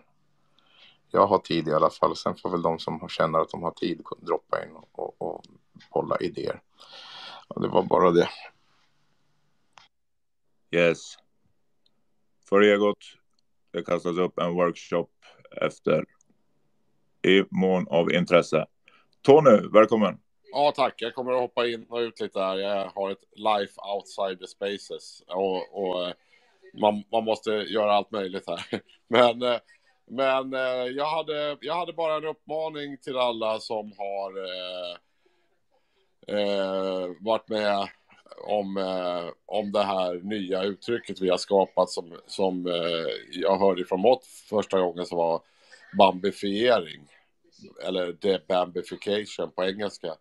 Jag 1.10 1.26
har 1.26 1.38
tid 1.38 1.68
i 1.68 1.72
alla 1.72 1.90
fall. 1.90 2.16
Sen 2.16 2.36
får 2.36 2.50
väl 2.50 2.62
de 2.62 2.78
som 2.78 3.08
känner 3.08 3.38
att 3.38 3.50
de 3.50 3.62
har 3.62 3.70
tid 3.70 4.02
droppa 4.18 4.64
in 4.64 4.70
och, 4.74 4.98
och, 4.98 5.22
och 5.22 5.42
bolla 5.92 6.16
idéer. 6.16 6.60
Och 7.48 7.62
det 7.62 7.68
var 7.68 7.82
bara 7.82 8.10
det. 8.10 8.28
Yes. 10.70 11.16
För 12.48 12.60
Egot. 12.60 12.98
Det 13.70 13.82
kastas 13.82 14.18
upp 14.18 14.38
en 14.38 14.54
workshop 14.54 15.08
efter 15.50 16.04
i 17.22 17.44
mån 17.50 17.88
av 17.88 18.12
intresse. 18.12 18.66
Tony, 19.22 19.68
välkommen. 19.72 20.18
Ja, 20.52 20.72
tack. 20.76 20.94
Jag 20.96 21.14
kommer 21.14 21.32
att 21.32 21.40
hoppa 21.40 21.66
in 21.66 21.86
och 21.88 21.98
ut 21.98 22.20
lite 22.20 22.40
här. 22.40 22.56
Jag 22.56 22.90
har 22.94 23.10
ett 23.10 23.24
life 23.36 23.72
outside 23.94 24.38
the 24.40 24.46
spaces 24.46 25.22
och, 25.26 25.78
och 25.78 26.08
eh, 26.08 26.14
man, 26.80 27.04
man, 27.12 27.24
måste 27.24 27.50
göra 27.50 27.92
allt 27.92 28.10
möjligt 28.10 28.46
här. 28.46 28.60
Men, 29.08 29.42
eh, 29.42 29.58
men 30.10 30.54
eh, 30.54 30.86
jag, 30.96 31.06
hade, 31.06 31.58
jag 31.60 31.74
hade 31.74 31.92
bara 31.92 32.16
en 32.16 32.24
uppmaning 32.24 32.98
till 32.98 33.18
alla 33.18 33.60
som 33.60 33.92
har 33.98 34.32
eh, 36.28 37.10
varit 37.20 37.48
med 37.48 37.88
om, 38.44 38.76
eh, 38.76 39.32
om 39.46 39.72
det 39.72 39.82
här 39.82 40.14
nya 40.14 40.62
uttrycket 40.62 41.20
vi 41.20 41.30
har 41.30 41.38
skapat 41.38 41.90
som, 41.90 42.12
som 42.26 42.66
eh, 42.66 43.06
jag 43.32 43.58
hörde 43.58 43.84
från 43.84 44.00
Mott 44.00 44.24
första 44.26 44.80
gången 44.80 45.06
som 45.06 45.18
var 45.18 45.40
bambifiering 45.98 47.08
eller 47.86 48.12
debambification 48.12 49.50
på 49.50 49.64
engelska. 49.64 50.14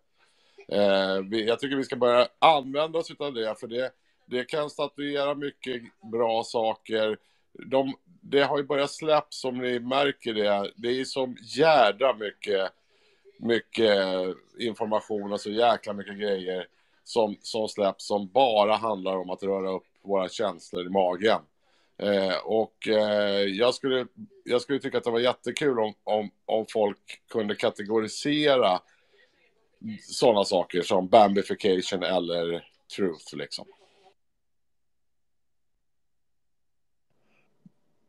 Eh, 0.68 1.20
jag 1.30 1.58
tycker 1.58 1.76
vi 1.76 1.84
ska 1.84 1.96
börja 1.96 2.28
använda 2.38 2.98
oss 2.98 3.10
av 3.18 3.34
det, 3.34 3.54
för 3.60 3.66
det, 3.66 3.92
det 4.26 4.44
kan 4.44 4.70
statuera 4.70 5.34
mycket 5.34 5.82
bra 6.12 6.44
saker. 6.44 7.18
De, 7.52 7.94
det 8.04 8.42
har 8.42 8.58
ju 8.58 8.64
börjat 8.64 8.90
släppas, 8.90 9.40
som 9.40 9.58
ni 9.58 9.80
märker 9.80 10.34
det. 10.34 10.72
Det 10.76 11.00
är 11.00 11.04
som 11.04 11.36
jädra 11.56 12.14
mycket, 12.14 12.72
mycket 13.38 13.96
information 14.58 15.32
och 15.32 15.40
så 15.40 15.50
jäkla 15.50 15.92
mycket 15.92 16.18
grejer 16.18 16.66
som, 17.04 17.36
som 17.40 17.68
släpps 17.68 18.06
som 18.06 18.28
bara 18.28 18.76
handlar 18.76 19.16
om 19.16 19.30
att 19.30 19.42
röra 19.42 19.70
upp 19.70 19.86
våra 20.02 20.28
känslor 20.28 20.86
i 20.86 20.88
magen. 20.88 21.40
Eh, 22.02 22.36
och 22.44 22.88
eh, 22.88 23.42
jag, 23.42 23.74
skulle, 23.74 24.06
jag 24.44 24.62
skulle 24.62 24.78
tycka 24.78 24.98
att 24.98 25.04
det 25.04 25.10
var 25.10 25.20
jättekul 25.20 25.78
om, 25.78 25.94
om, 26.04 26.30
om 26.46 26.66
folk 26.72 27.20
kunde 27.28 27.54
kategorisera 27.54 28.80
sådana 30.00 30.44
saker 30.44 30.82
som 30.82 31.08
bambification 31.08 32.02
eller 32.02 32.64
truth 32.96 33.36
liksom. 33.36 33.66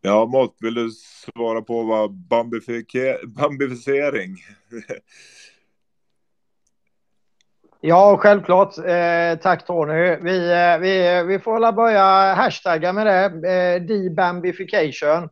Ja, 0.02 0.26
Mått, 0.26 0.58
vill 0.62 0.74
du 0.74 0.90
svara 0.92 1.62
på 1.62 1.84
vad 1.84 2.12
bambificering? 2.12 4.36
ja, 7.82 8.18
självklart. 8.18 8.78
Eh, 8.78 9.36
tack 9.42 9.66
Tony. 9.66 10.18
Vi, 10.22 10.52
eh, 10.52 10.78
vi, 10.78 11.18
eh, 11.18 11.24
vi 11.24 11.40
får 11.40 11.60
väl 11.60 11.74
börja 11.74 12.34
hashtagga 12.34 12.94
med 12.94 13.06
det. 13.06 13.52
Eh, 13.52 13.82
debambification. 13.82 15.30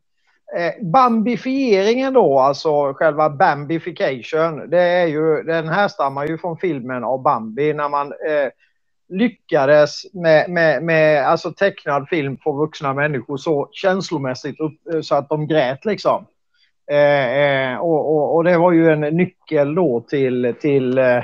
Eh, 0.56 0.86
bambifieringen 0.86 2.14
då, 2.14 2.40
alltså 2.40 2.94
själva 2.94 3.30
bambification, 3.30 4.70
det 4.70 4.82
är 4.82 5.08
ju, 5.08 5.44
den 5.44 5.68
härstammar 5.68 6.28
ju 6.28 6.38
från 6.38 6.58
filmen 6.58 7.04
av 7.04 7.22
Bambi 7.22 7.74
när 7.74 7.90
man 7.90 8.08
eh, 8.08 8.50
lyckades 9.10 10.14
med, 10.14 10.50
med, 10.50 10.84
med 10.84 11.28
alltså 11.28 11.52
tecknad 11.52 12.10
film 12.10 12.38
för 12.44 12.52
vuxna 12.52 12.94
människor 12.94 13.38
så 13.38 13.70
känslomässigt 13.72 14.60
upp, 14.60 14.94
eh, 14.94 15.02
så 15.02 15.16
att 15.16 15.30
de 15.30 15.48
grät 15.48 15.86
liksom. 15.86 16.26
Eh, 16.92 17.38
eh, 17.38 17.78
och, 17.78 18.16
och, 18.16 18.36
och, 18.36 18.44
det 18.44 18.58
var 18.58 18.72
ju 18.72 18.90
en 18.90 19.00
nyckel 19.00 19.76
då 19.76 20.02
till, 20.02 20.56
till, 20.62 20.98
eh, 20.98 21.24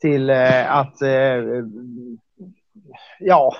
till 0.00 0.30
eh, 0.30 0.76
att 0.76 1.02
eh, 1.02 1.42
ja 3.20 3.52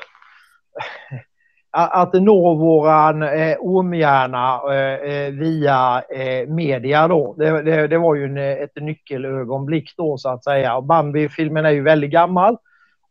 att 1.73 2.13
nå 2.13 2.55
våran 2.55 3.23
eh, 3.23 3.57
ormhjärna 3.61 4.61
eh, 4.75 5.13
eh, 5.13 5.33
via 5.33 6.03
eh, 6.15 6.49
media 6.49 7.09
då. 7.09 7.35
Det, 7.39 7.63
det, 7.63 7.87
det, 7.87 7.99
var 7.99 8.15
ju 8.15 8.25
en, 8.25 8.37
ett 8.37 8.77
nyckelögonblick 8.77 9.97
då 9.97 10.19
så 10.19 10.29
att 10.29 10.45
säga. 10.45 10.81
Bambi-filmen 10.81 11.65
är 11.65 11.71
ju 11.71 11.83
väldigt 11.83 12.11
gammal 12.11 12.57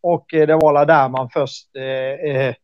och 0.02 0.34
eh, 0.34 0.48
det 0.48 0.56
var 0.56 0.86
där 0.86 1.10
man 1.10 1.30
först 1.30 1.76
eh, 1.76 2.36
eh, 2.36 2.56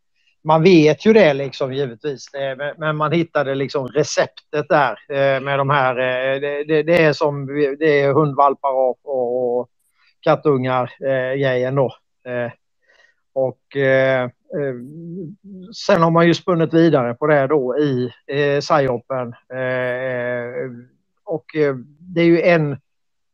man 0.43 0.63
vet 0.63 1.05
ju 1.05 1.13
det 1.13 1.33
liksom 1.33 1.73
givetvis, 1.73 2.33
eh, 2.33 2.73
men 2.77 2.95
man 2.95 3.11
hittade 3.11 3.55
liksom 3.55 3.87
receptet 3.87 4.69
där 4.69 4.97
med 5.39 5.59
de 5.59 5.69
här, 5.69 5.95
det, 6.65 6.83
det 6.83 7.03
är 7.03 7.13
som, 7.13 7.47
det 7.79 8.01
är 8.01 8.13
hundvalpar 8.13 8.71
och, 8.71 8.99
och 9.05 9.69
kattungar 10.21 10.91
grejen 11.37 11.75
då. 11.75 11.95
Och 13.33 13.77
eh, 13.77 14.29
sen 15.75 16.01
har 16.01 16.11
man 16.11 16.27
ju 16.27 16.33
spunnit 16.33 16.73
vidare 16.73 17.13
på 17.13 17.27
det 17.27 17.47
då 17.47 17.77
i 17.77 18.11
eh, 18.27 18.59
psyopen. 18.59 19.27
Eh, 19.49 20.71
och 21.23 21.45
det 21.99 22.21
är 22.21 22.25
ju 22.25 22.41
en, 22.41 22.77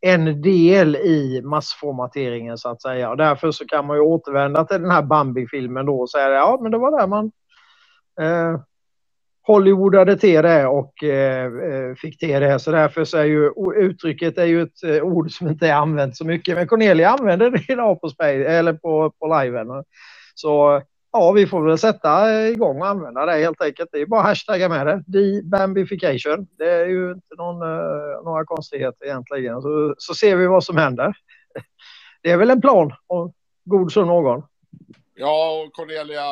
en 0.02 0.42
del 0.42 0.96
i 0.96 1.42
massformateringen 1.44 2.58
så 2.58 2.70
att 2.70 2.82
säga. 2.82 3.10
Och 3.10 3.18
därför 3.18 3.52
så 3.52 3.66
kan 3.66 3.86
man 3.86 3.98
ju 3.98 4.02
återvända 4.02 4.66
till 4.66 4.82
den 4.82 4.92
här 4.92 5.02
Bambi-filmen 5.02 5.86
då 5.86 6.02
och 6.02 6.10
säga 6.10 6.30
ja 6.30 6.60
men 6.62 6.72
det 6.72 6.78
var 6.78 7.00
där 7.00 7.08
man 7.08 7.32
eh, 8.22 8.62
Hollywoodade 9.44 10.18
till 10.18 10.44
det 10.44 10.68
och 10.68 11.04
eh, 11.04 11.46
eh 11.46 11.96
fick 11.96 12.20
till 12.20 12.42
det. 12.42 12.60
Så 12.60 12.72
därför 12.72 13.04
så 13.04 13.18
är 13.18 13.24
ju 13.24 13.52
uttrycket 13.76 14.38
är 14.38 14.46
ju 14.46 14.62
ett 14.62 14.84
eh, 14.84 15.04
ord 15.04 15.32
som 15.32 15.48
inte 15.48 15.68
är 15.68 15.74
använt 15.74 16.18
så 16.18 16.26
mycket. 16.26 16.56
Men 16.56 16.68
Cornelia 16.68 17.10
använder 17.10 17.52
det 17.52 17.74
idag 17.74 18.02
på, 18.02 18.10
spej 18.10 18.46
eller 18.46 18.74
på, 18.74 19.12
på 19.20 19.42
liven. 19.42 19.68
Så 20.36 20.82
ja, 21.12 21.32
vi 21.32 21.48
får 21.48 21.66
väl 21.66 21.78
sätta 21.78 22.42
igång 22.48 22.82
och 22.82 22.88
använda 22.88 23.26
det 23.26 23.38
helt 23.38 23.62
enkelt. 23.62 23.90
Det 23.92 24.02
är 24.02 24.06
bara 24.06 24.22
att 24.22 24.28
hashtagga 24.28 24.70
med 24.70 24.88
det. 24.88 25.04
Debambification. 25.08 26.48
Det 26.58 26.70
är 26.70 26.86
ju 26.86 27.12
inte 27.12 27.36
någon, 27.38 27.62
uh, 27.62 28.24
några 28.24 28.46
konstigheter 28.46 29.06
egentligen. 29.06 29.62
Så, 29.62 29.96
så 29.98 30.14
ser 30.14 30.36
vi 30.36 30.48
vad 30.48 30.64
som 30.64 30.78
händer. 30.78 31.14
Det 32.22 32.32
är 32.32 32.38
väl 32.38 32.50
en 32.50 32.62
plan. 32.62 32.94
Och 33.08 33.34
god 33.64 33.92
som 33.92 34.08
någon. 34.08 34.44
Ja, 35.14 35.62
och 35.62 35.74
Cornelia, 35.74 36.24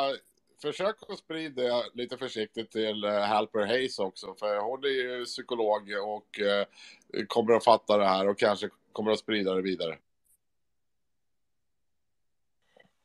försök 0.62 0.96
att 1.10 1.18
sprida 1.18 1.62
det 1.62 1.84
lite 1.94 2.18
försiktigt 2.18 2.72
till 2.72 3.06
uh, 3.06 3.12
Halper 3.12 3.66
Hayes 3.66 4.00
också. 4.00 4.36
För 4.40 4.60
hon 4.60 4.84
är 4.84 4.88
ju 4.88 5.26
psykolog 5.26 5.82
och 6.04 6.40
uh, 6.40 7.26
kommer 7.28 7.54
att 7.54 7.64
fatta 7.64 7.98
det 7.98 8.06
här 8.06 8.28
och 8.28 8.40
kanske 8.40 8.70
kommer 8.92 9.12
att 9.12 9.20
sprida 9.20 9.54
det 9.54 9.62
vidare. 9.62 9.98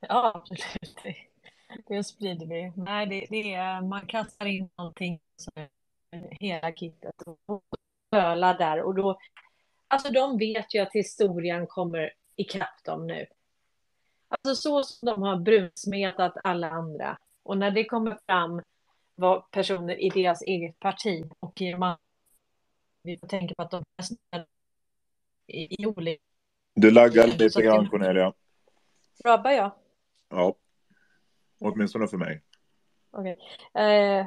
Ja, 0.09 0.33
absolut. 0.35 1.17
Det 1.87 2.05
sprider 2.05 2.47
vi. 2.47 2.73
Nej, 2.77 3.07
det, 3.07 3.27
det 3.31 3.55
är, 3.55 3.83
man 3.83 4.07
kastar 4.07 4.47
in 4.47 4.69
någonting, 4.77 5.21
hela 6.31 6.73
kittet 6.73 7.23
och 7.47 7.65
ölar 8.13 8.59
där. 8.59 8.83
Och 8.83 8.95
då, 8.95 9.19
alltså 9.89 10.13
de 10.13 10.39
vet 10.39 10.75
ju 10.75 10.79
att 10.79 10.93
historien 10.93 11.67
kommer 11.67 12.13
ikapp 12.37 12.85
dem 12.85 13.07
nu. 13.07 13.27
Alltså 14.29 14.55
så 14.55 14.83
som 14.83 15.07
de 15.07 15.23
har 15.23 15.37
brunsmetat 15.37 16.35
alla 16.45 16.71
andra. 16.71 17.19
Och 17.43 17.59
när 17.59 17.71
det 17.71 17.85
kommer 17.85 18.19
fram 18.27 18.63
vad 19.15 19.51
personer 19.51 20.01
i 20.01 20.09
deras 20.09 20.43
eget 20.43 20.81
parti 20.81 21.25
och 21.41 21.61
i 21.61 21.77
man, 21.77 21.97
vi 23.03 23.19
får 23.19 23.27
tänka 23.27 23.55
på 23.55 23.63
att 23.63 23.71
de 23.71 23.85
är 24.31 24.47
i, 25.47 25.83
i 25.83 25.87
olika... 25.87 26.23
Du 26.75 26.91
laggar 26.91 27.27
lite 27.27 27.63
grann, 27.63 27.89
Cornelia. 27.89 28.33
Rabbar 29.25 29.51
jag? 29.51 29.71
Ja. 30.29 30.55
Åtminstone 31.59 32.07
för 32.07 32.17
mig. 32.17 32.43
Okej. 33.11 33.37
Okay. 33.73 33.85
Eh, 33.85 34.27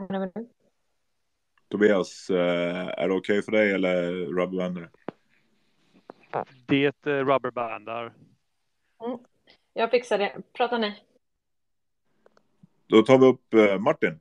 Tobias, 1.70 2.30
eh, 2.30 2.88
är 2.88 3.08
det 3.08 3.14
okej 3.14 3.18
okay 3.18 3.42
för 3.42 3.52
dig 3.52 3.72
eller 3.72 4.12
rubberbandar 4.12 4.90
Det 6.66 7.06
eh, 7.06 7.12
rubberbandar. 7.12 8.14
Mm. 9.06 9.20
Jag 9.74 9.92
fixar 9.92 10.18
det. 10.18 10.38
Prata 10.54 10.78
ni. 10.78 10.96
Då 12.88 13.02
tar 13.02 13.18
vi 13.18 13.26
upp 13.26 13.54
eh, 13.54 13.80
Martin. 13.80 14.20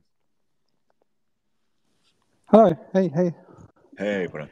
Hej, 2.45 2.77
hej, 2.91 3.07
hej. 3.07 3.33
Hej 3.97 4.29
på 4.29 4.37
den. 4.37 4.47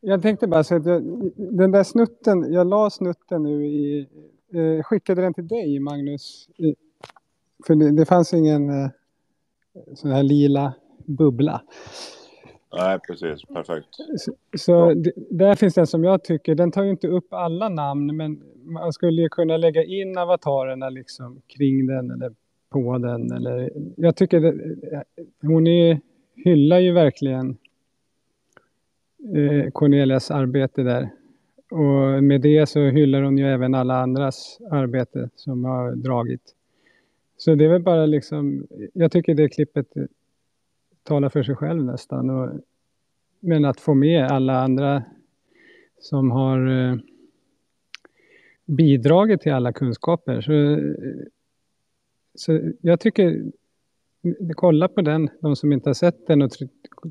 Jag 0.00 0.22
tänkte 0.22 0.46
bara 0.46 0.64
säga 0.64 0.80
att 0.80 0.86
jag, 0.86 1.02
den 1.36 1.70
där 1.70 1.84
snutten, 1.84 2.52
jag 2.52 2.66
la 2.66 2.90
snutten 2.90 3.42
nu 3.42 3.66
i, 3.66 4.08
eh, 4.52 4.82
skickade 4.82 5.22
den 5.22 5.34
till 5.34 5.48
dig 5.48 5.80
Magnus. 5.80 6.48
I, 6.56 6.74
för 7.66 7.74
det, 7.74 7.96
det 7.96 8.06
fanns 8.06 8.34
ingen 8.34 8.70
eh, 8.70 8.90
sån 9.94 10.10
här 10.10 10.22
lila 10.22 10.74
bubbla. 11.06 11.62
Nej, 12.76 12.98
precis. 13.06 13.44
Perfekt. 13.44 13.88
Så, 14.16 14.32
så 14.58 14.94
det, 14.94 15.12
där 15.30 15.54
finns 15.54 15.74
den 15.74 15.86
som 15.86 16.04
jag 16.04 16.24
tycker, 16.24 16.54
den 16.54 16.72
tar 16.72 16.82
ju 16.82 16.90
inte 16.90 17.08
upp 17.08 17.32
alla 17.32 17.68
namn, 17.68 18.16
men 18.16 18.42
man 18.64 18.92
skulle 18.92 19.22
ju 19.22 19.28
kunna 19.28 19.56
lägga 19.56 19.84
in 19.84 20.18
avatarerna 20.18 20.88
liksom 20.90 21.40
kring 21.46 21.86
den 21.86 22.10
eller 22.10 22.32
på 22.70 22.98
den. 22.98 23.32
Eller, 23.32 23.70
jag 23.96 24.16
tycker 24.16 24.40
det, 24.40 24.54
hon 25.42 25.66
är, 25.66 26.00
hyllar 26.36 26.78
ju 26.78 26.92
verkligen 26.92 27.56
eh, 29.36 29.70
Cornelias 29.70 30.30
arbete 30.30 30.82
där. 30.82 31.10
Och 31.70 32.24
med 32.24 32.40
det 32.40 32.68
så 32.68 32.80
hyllar 32.80 33.22
hon 33.22 33.38
ju 33.38 33.46
även 33.46 33.74
alla 33.74 33.94
andras 33.94 34.58
arbete 34.70 35.30
som 35.34 35.64
har 35.64 35.94
dragit. 35.94 36.54
Så 37.44 37.54
det 37.54 37.64
är 37.64 37.68
väl 37.68 37.82
bara 37.82 38.06
liksom, 38.06 38.66
jag 38.92 39.12
tycker 39.12 39.34
det 39.34 39.48
klippet 39.48 39.86
talar 41.02 41.28
för 41.28 41.42
sig 41.42 41.56
själv 41.56 41.84
nästan. 41.84 42.30
Och, 42.30 42.50
men 43.40 43.64
att 43.64 43.80
få 43.80 43.94
med 43.94 44.24
alla 44.24 44.60
andra 44.60 45.04
som 46.00 46.30
har 46.30 46.90
eh, 46.90 46.96
bidragit 48.64 49.40
till 49.40 49.52
alla 49.52 49.72
kunskaper. 49.72 50.40
Så, 50.40 50.52
eh, 50.52 51.26
så 52.34 52.72
jag 52.80 53.00
tycker, 53.00 53.42
kolla 54.54 54.88
på 54.88 55.00
den, 55.00 55.30
de 55.40 55.56
som 55.56 55.72
inte 55.72 55.88
har 55.88 55.94
sett 55.94 56.26
den 56.26 56.42
och, 56.42 56.50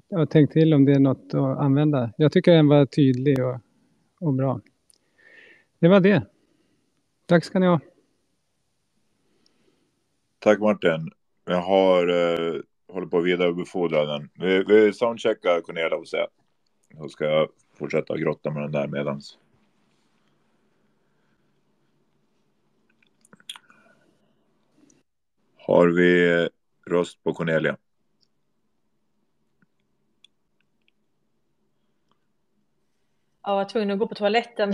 och 0.09 0.29
tänkt 0.29 0.53
till 0.53 0.73
om 0.73 0.85
det 0.85 0.91
är 0.91 0.99
något 0.99 1.33
att 1.33 1.57
använda. 1.57 2.13
Jag 2.17 2.31
tycker 2.31 2.53
den 2.53 2.67
var 2.67 2.85
tydlig 2.85 3.45
och, 3.45 3.59
och 4.19 4.33
bra. 4.33 4.61
Det 5.79 5.87
var 5.87 5.99
det. 5.99 6.23
Tack 7.25 7.43
ska 7.43 7.59
ni 7.59 7.67
ha. 7.67 7.79
Tack 10.43 10.59
Martin. 10.59 11.11
Jag 11.45 11.61
har 11.61 12.07
eh, 12.07 12.61
håller 12.87 13.07
på 13.07 13.17
att 13.17 13.25
vidarebefordra 13.25 14.05
den. 14.05 14.29
Vi, 14.33 14.63
vi 14.63 14.93
soundcheckar 14.93 15.61
Cornelia 15.61 15.97
och 15.97 16.07
se. 16.07 16.25
Så 16.97 17.09
ska 17.09 17.25
jag 17.25 17.49
fortsätta 17.79 18.17
grotta 18.17 18.51
med 18.51 18.63
den 18.63 18.71
där 18.71 18.87
medans. 18.87 19.37
Har 25.57 25.87
vi 25.87 26.49
röst 26.89 27.23
på 27.23 27.33
Cornelia? 27.33 27.77
Jag 33.43 33.55
var 33.55 33.65
tvungen 33.65 33.91
att 33.91 33.99
gå 33.99 34.07
på 34.07 34.15
toaletten. 34.15 34.73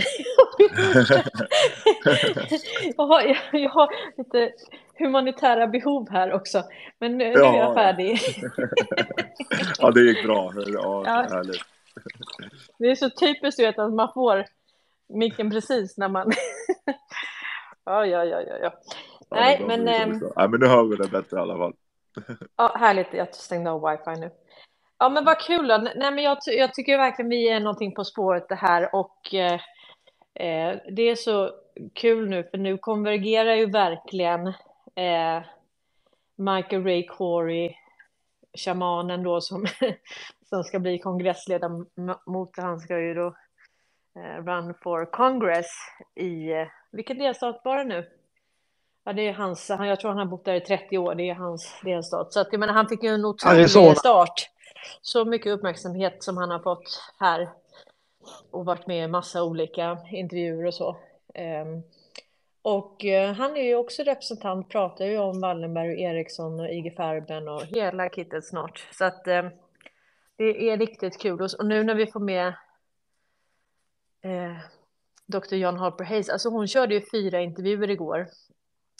jag, 2.96 3.06
har, 3.06 3.22
jag, 3.52 3.70
har 3.70 3.88
lite 4.18 4.52
humanitära 4.98 5.66
behov 5.66 6.10
här 6.10 6.32
också. 6.32 6.62
Men 6.98 7.18
nu, 7.18 7.24
ja. 7.24 7.50
nu 7.50 7.56
är 7.56 7.60
jag 7.60 7.74
färdig. 7.74 8.18
ja, 9.78 9.90
det 9.90 10.00
gick 10.00 10.24
bra. 10.24 10.52
Ja, 10.56 11.02
ja. 11.06 11.26
Härligt. 11.30 11.62
Det 12.78 12.90
är 12.90 12.94
så 12.94 13.10
typiskt 13.10 13.60
vet, 13.60 13.78
att 13.78 13.92
man 13.92 14.12
får 14.14 14.44
micken 15.08 15.50
precis 15.50 15.98
när 15.98 16.08
man... 16.08 16.32
ja, 17.84 18.06
ja, 18.06 18.24
ja, 18.24 18.40
ja. 18.40 18.56
ja. 18.62 18.72
Nej, 19.30 19.64
men... 19.66 19.88
Ähm... 19.88 20.22
Nej, 20.36 20.48
men 20.48 20.60
nu 20.60 20.66
hör 20.66 20.84
vi 20.84 20.96
det 20.96 21.08
bättre 21.08 21.36
i 21.36 21.40
alla 21.40 21.56
fall. 21.56 21.74
ja, 22.56 22.76
härligt. 22.78 23.12
Jag 23.12 23.34
stängde 23.34 23.70
av 23.70 23.90
wifi 23.90 24.20
nu. 24.20 24.30
Ja, 24.98 25.08
men 25.08 25.24
vad 25.24 25.40
kul. 25.40 25.68
Då. 25.68 25.76
Nej, 25.76 26.10
men 26.10 26.18
jag, 26.18 26.38
jag 26.46 26.74
tycker 26.74 26.98
verkligen 26.98 27.28
vi 27.28 27.48
är 27.48 27.60
någonting 27.60 27.94
på 27.94 28.04
spåret 28.04 28.48
det 28.48 28.54
här 28.54 28.94
och 28.94 29.34
eh, 29.34 29.60
eh, 30.34 30.78
det 30.90 31.02
är 31.02 31.14
så 31.14 31.50
kul 31.94 32.28
nu 32.28 32.44
för 32.44 32.58
nu 32.58 32.78
konvergerar 32.78 33.54
ju 33.54 33.70
verkligen 33.70 34.52
eh, 34.98 35.42
Michael 36.36 36.84
Ray 36.84 37.06
Corey, 37.06 37.74
shamanen 38.58 39.22
då 39.22 39.40
som, 39.40 39.66
som 40.48 40.64
ska 40.64 40.78
bli 40.78 40.98
kongressledamot. 40.98 42.56
Han 42.56 42.80
ska 42.80 43.00
ju 43.00 43.14
då 43.14 43.26
eh, 44.16 44.44
run 44.44 44.74
for 44.82 45.04
Congress 45.04 45.70
i, 46.14 46.52
eh, 46.52 46.66
vilken 46.90 47.18
delstat 47.18 47.60
var 47.64 47.76
det 47.76 47.84
nu? 47.84 48.08
Ja, 49.04 49.12
det 49.12 49.28
är 49.28 49.32
hans, 49.32 49.68
jag 49.68 50.00
tror 50.00 50.10
han 50.10 50.18
har 50.18 50.26
bott 50.26 50.44
där 50.44 50.54
i 50.54 50.60
30 50.60 50.98
år, 50.98 51.14
det 51.14 51.30
är 51.30 51.34
hans 51.34 51.80
delstat. 51.84 52.32
Så 52.32 52.40
att, 52.40 52.48
jag 52.50 52.60
menar, 52.60 52.74
han 52.74 52.88
fick 52.88 53.02
ju 53.02 53.08
en 53.08 53.24
otrolig 53.24 53.70
start 53.98 54.50
så 55.02 55.24
mycket 55.24 55.52
uppmärksamhet 55.52 56.22
som 56.22 56.36
han 56.36 56.50
har 56.50 56.58
fått 56.58 57.02
här 57.18 57.48
och 58.50 58.64
varit 58.64 58.86
med 58.86 59.04
i 59.04 59.08
massa 59.08 59.42
olika 59.42 59.98
intervjuer 60.10 60.66
och 60.66 60.74
så. 60.74 60.96
Ehm, 61.34 61.82
och 62.68 63.04
eh, 63.04 63.32
han 63.34 63.56
är 63.56 63.62
ju 63.62 63.74
också 63.74 64.02
representant, 64.02 64.68
pratar 64.68 65.04
ju 65.04 65.18
om 65.18 65.40
Wallenberg 65.40 65.92
och 65.92 65.98
Eriksson 65.98 66.60
och 66.60 66.68
IG 66.68 66.94
Farben 66.96 67.48
och 67.48 67.62
hela 67.62 68.08
kittet 68.08 68.44
snart. 68.46 68.88
Så 68.92 69.04
att 69.04 69.26
eh, 69.26 69.48
det 70.36 70.70
är 70.70 70.76
riktigt 70.76 71.18
kul. 71.20 71.40
Och 71.40 71.66
nu 71.66 71.84
när 71.84 71.94
vi 71.94 72.06
får 72.06 72.20
med 72.20 72.46
eh, 74.22 74.56
Dr. 75.26 75.54
John 75.54 75.76
Harper 75.76 76.04
Hayes, 76.04 76.28
alltså 76.28 76.48
hon 76.48 76.68
körde 76.68 76.94
ju 76.94 77.00
fyra 77.12 77.40
intervjuer 77.40 77.90
igår. 77.90 78.28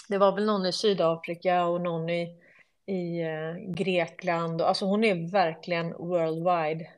Det 0.08 0.18
var 0.18 0.32
väl 0.32 0.46
någon 0.46 0.66
i 0.66 0.72
Sydafrika 0.72 1.64
och 1.64 1.80
någon 1.80 2.10
i 2.10 2.42
i 2.86 3.20
eh, 3.20 3.72
Grekland. 3.74 4.62
Alltså 4.62 4.84
hon 4.84 5.04
är 5.04 5.30
verkligen 5.32 5.92
worldwide. 5.92 6.90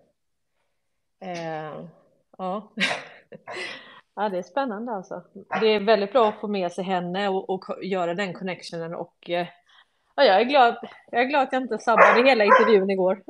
Eh, 1.21 1.85
ja. 2.39 2.73
ja, 4.17 4.29
det 4.29 4.39
är 4.39 4.43
spännande 4.43 4.93
alltså. 4.93 5.23
Det 5.61 5.67
är 5.67 5.81
väldigt 5.81 6.13
bra 6.13 6.29
att 6.29 6.41
få 6.41 6.49
med 6.49 6.73
sig 6.73 6.85
henne 6.85 7.29
och, 7.29 7.51
och 7.51 7.85
göra 7.85 8.15
den 8.15 8.35
connectionen 8.35 8.95
och 8.95 9.31
eh, 9.31 9.47
ja, 10.15 10.25
jag 10.25 10.41
är 10.41 10.45
glad. 10.45 10.77
Jag 11.11 11.23
är 11.23 11.29
glad 11.29 11.43
att 11.43 11.53
jag 11.53 11.63
inte 11.63 11.79
sabbade 11.79 12.29
hela 12.29 12.45
intervjun 12.45 12.91
igår. 12.91 13.23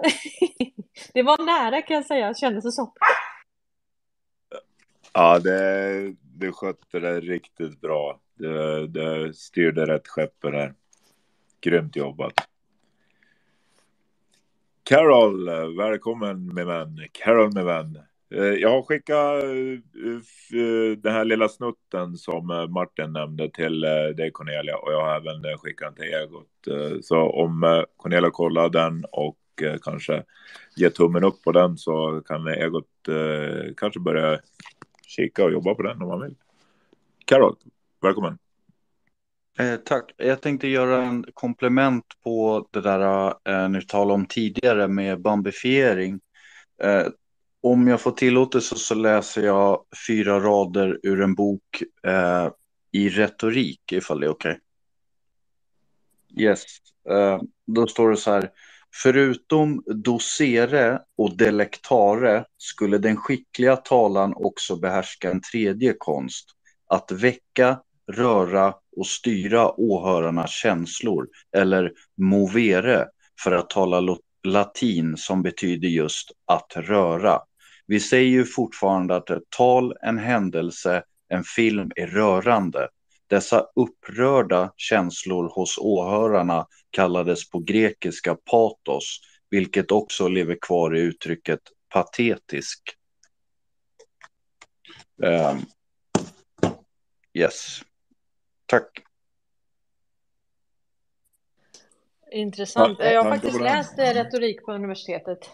det 1.15 1.23
var 1.23 1.47
nära 1.47 1.83
kan 1.83 1.97
jag 1.97 2.07
säga, 2.07 2.35
kändes 2.35 2.65
det 2.65 2.73
som. 2.73 2.93
Ja, 5.13 5.39
det, 5.39 6.15
du 6.23 6.53
skötte 6.53 7.01
det 7.01 7.21
riktigt 7.21 7.81
bra. 7.81 8.21
Det, 8.35 8.87
du 8.87 9.33
styrde 9.35 9.87
rätt 9.87 10.09
skepp 10.09 10.43
där. 10.43 10.75
Grymt 11.61 11.97
jobbat. 11.97 12.33
Carol, 14.83 15.47
välkommen 15.77 16.55
med 16.55 16.67
vän. 16.67 16.99
Carol 17.13 17.55
med 17.55 17.65
vän. 17.65 17.99
Eh, 18.35 18.43
jag 18.43 18.71
har 18.71 18.83
skickat 18.83 19.45
eh, 19.45 20.61
eh, 20.61 20.97
den 20.97 21.13
här 21.13 21.25
lilla 21.25 21.49
snutten 21.49 22.17
som 22.17 22.69
Martin 22.71 23.13
nämnde 23.13 23.51
till 23.51 23.81
dig 24.17 24.31
Cornelia 24.33 24.77
och 24.77 24.93
jag 24.93 25.05
har 25.05 25.17
även 25.17 25.59
skickat 25.59 25.97
den 25.97 26.05
till 26.05 26.15
Egot. 26.15 27.05
Så 27.05 27.31
om 27.31 27.85
Cornelia 27.97 28.31
kollar 28.31 28.69
den 28.69 29.05
och 29.13 29.37
kanske 29.83 30.23
ger 30.77 30.91
tummen 30.91 31.25
upp 31.25 31.43
på 31.43 31.53
den 31.53 31.77
så 31.79 32.23
kan 32.27 32.47
Egot 32.47 32.89
kanske 33.77 34.01
börja 34.01 34.41
kika 35.07 35.45
och 35.45 35.53
jobba 35.53 35.75
på 35.75 35.83
den 35.83 36.03
om 36.03 36.09
man 36.09 36.23
vill. 36.23 36.35
Carol, 37.25 37.57
välkommen. 38.03 38.39
Eh, 39.59 39.77
tack. 39.77 40.13
Jag 40.17 40.41
tänkte 40.41 40.69
göra 40.69 41.03
en 41.03 41.25
komplement 41.35 42.05
på 42.25 42.67
det 42.71 42.81
där 42.81 43.35
eh, 43.45 43.69
ni 43.69 43.83
talade 43.83 44.15
om 44.15 44.27
tidigare 44.27 44.89
med 44.89 45.21
bambifiering. 45.21 46.21
Eh, 46.83 47.07
om 47.63 47.89
jag 47.89 48.01
får 48.01 48.11
tillåtelse 48.11 48.77
så 48.77 48.95
läser 48.95 49.43
jag 49.43 49.85
fyra 50.07 50.41
rader 50.41 51.01
ur 51.03 51.21
en 51.23 51.35
bok 51.35 51.83
eh, 52.07 52.49
i 52.93 53.09
retorik, 53.09 53.93
ifall 53.93 54.21
det 54.21 54.27
är 54.27 54.31
okej. 54.31 54.59
Yes, 56.39 56.65
eh, 57.11 57.41
då 57.67 57.87
står 57.87 58.11
det 58.11 58.17
så 58.17 58.33
här. 58.33 58.51
Förutom 59.03 59.83
docere 59.87 61.01
och 61.17 61.37
delectare 61.37 62.45
skulle 62.57 62.99
den 62.99 63.17
skickliga 63.17 63.77
talan 63.77 64.35
också 64.37 64.77
behärska 64.77 65.31
en 65.31 65.41
tredje 65.41 65.95
konst. 65.99 66.47
Att 66.87 67.13
väcka, 67.13 67.81
röra 68.13 68.75
och 68.97 69.07
styra 69.07 69.81
åhörarnas 69.81 70.51
känslor 70.51 71.29
eller 71.57 71.93
movere 72.17 73.07
för 73.45 73.53
att 73.53 73.71
tala 73.71 74.17
latin 74.45 75.17
som 75.17 75.43
betyder 75.43 75.89
just 75.89 76.33
att 76.47 76.73
röra. 76.77 77.41
Vi 77.91 78.01
säger 78.01 78.31
ju 78.31 78.45
fortfarande 78.45 79.17
att 79.17 79.31
ett 79.31 79.43
tal, 79.57 79.97
en 80.03 80.19
händelse, 80.19 81.03
en 81.29 81.45
film 81.45 81.91
är 81.97 82.07
rörande. 82.07 82.89
Dessa 83.27 83.67
upprörda 83.75 84.73
känslor 84.77 85.49
hos 85.49 85.79
åhörarna 85.79 86.67
kallades 86.91 87.51
på 87.51 87.59
grekiska 87.59 88.35
patos, 88.35 89.21
vilket 89.49 89.91
också 89.91 90.29
lever 90.29 90.59
kvar 90.61 90.97
i 90.97 91.01
uttrycket 91.01 91.61
patetisk. 91.89 92.81
Ehm, 95.23 95.59
yes. 97.35 97.81
Tack. 98.67 99.03
Intressant. 102.33 102.99
Ja, 103.01 103.05
jag 103.05 103.25
har 103.25 103.31
faktiskt 103.31 103.61
läst 103.61 103.99
eh, 103.99 104.05
retorik 104.05 104.65
på 104.65 104.73
universitetet. 104.73 105.51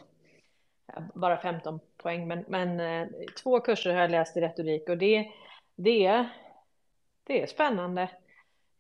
Bara 1.15 1.37
15 1.39 1.81
poäng, 1.97 2.29
men, 2.29 2.45
men 2.49 2.81
eh, 2.81 3.09
två 3.43 3.61
kurser 3.61 3.95
har 3.95 4.01
jag 4.01 4.11
läst 4.11 4.37
i 4.37 4.41
retorik 4.41 4.89
och 4.89 4.99
det, 4.99 5.31
det, 5.77 6.29
det 7.25 7.43
är 7.43 7.47
spännande 7.47 8.11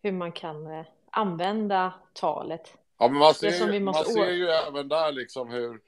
hur 0.02 0.12
man 0.12 0.32
kan 0.32 0.66
eh, 0.66 0.86
använda 1.10 1.94
talet. 2.12 2.72
Ja, 2.98 3.08
men 3.08 3.18
man 3.18 3.28
Det 3.28 3.34
ser, 3.34 3.50
som 3.50 3.68
vi 3.68 3.74
ju, 3.74 3.80
man 3.80 3.94
måste 3.94 4.12
ser 4.12 4.30
ju 4.30 4.48
även 4.48 4.88
där 4.88 5.12
liksom 5.12 5.50
hur, 5.50 5.80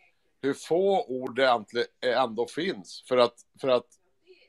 hur 0.42 0.54
få 0.54 1.04
ord 1.06 1.36
det 1.36 1.46
äntligen- 1.48 1.86
ändå 2.02 2.46
finns 2.46 3.04
för 3.08 3.16
att, 3.16 3.34
för 3.60 3.68
att 3.68 3.86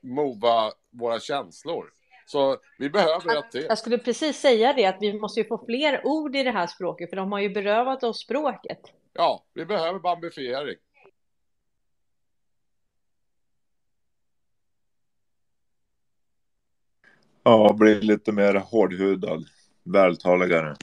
mova 0.01 0.71
våra 0.89 1.19
känslor. 1.19 1.93
Så 2.25 2.57
vi 2.77 2.89
behöver 2.89 3.37
ett 3.39 3.51
till. 3.51 3.65
Jag 3.69 3.77
skulle 3.77 3.97
precis 3.97 4.39
säga 4.39 4.73
det, 4.73 4.85
att 4.85 4.97
vi 4.99 5.19
måste 5.19 5.39
ju 5.39 5.47
få 5.47 5.65
fler 5.65 6.01
ord 6.07 6.35
i 6.35 6.43
det 6.43 6.51
här 6.51 6.67
språket, 6.67 7.09
för 7.09 7.17
de 7.17 7.31
har 7.31 7.39
ju 7.39 7.49
berövat 7.49 8.03
oss 8.03 8.19
språket. 8.19 8.79
Ja, 9.13 9.43
vi 9.53 9.65
behöver 9.65 9.99
bambifiering. 9.99 10.75
Ja, 17.43 17.75
bli 17.79 18.01
lite 18.01 18.31
mer 18.31 18.53
hårdhudad, 18.53 19.43
vältaligare. 19.83 20.75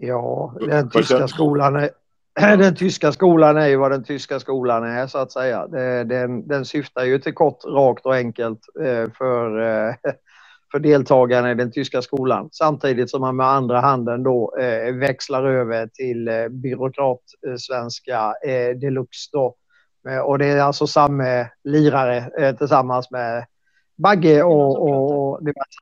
Ja, 0.00 0.54
den 0.60 0.90
tyska 0.90 1.28
skolan 1.28 1.76
är, 1.76 1.90
den 2.56 2.74
tyska 2.74 3.12
skolan 3.12 3.56
är 3.56 3.66
ju 3.66 3.76
vad 3.76 3.90
den 3.90 4.04
tyska 4.04 4.40
skolan 4.40 4.84
är 4.84 5.06
så 5.06 5.18
att 5.18 5.32
säga. 5.32 5.66
Den, 6.04 6.48
den 6.48 6.64
syftar 6.64 7.04
ju 7.04 7.18
till 7.18 7.34
kort, 7.34 7.64
rakt 7.64 8.06
och 8.06 8.14
enkelt 8.14 8.60
eh, 8.80 9.10
för, 9.18 9.60
eh, 9.60 9.94
för 10.72 10.78
deltagarna 10.78 11.50
i 11.50 11.54
den 11.54 11.72
tyska 11.72 12.02
skolan. 12.02 12.48
Samtidigt 12.52 13.10
som 13.10 13.20
man 13.20 13.36
med 13.36 13.46
andra 13.46 13.80
handen 13.80 14.22
då 14.22 14.56
eh, 14.58 14.94
växlar 14.94 15.44
över 15.44 15.86
till 15.86 16.30
byråkrat-svenska 16.50 18.34
deluxe 18.80 19.30
då. 19.32 19.56
Och 20.24 20.38
det 20.38 20.46
är 20.46 20.60
alltså 20.60 20.86
samma 20.86 21.46
lirare 21.64 22.52
tillsammans 22.58 23.10
med 23.10 23.46
Bagge 23.96 24.42
och, 24.42 24.82
och, 24.82 25.32
och 25.32 25.44
diverse 25.44 25.78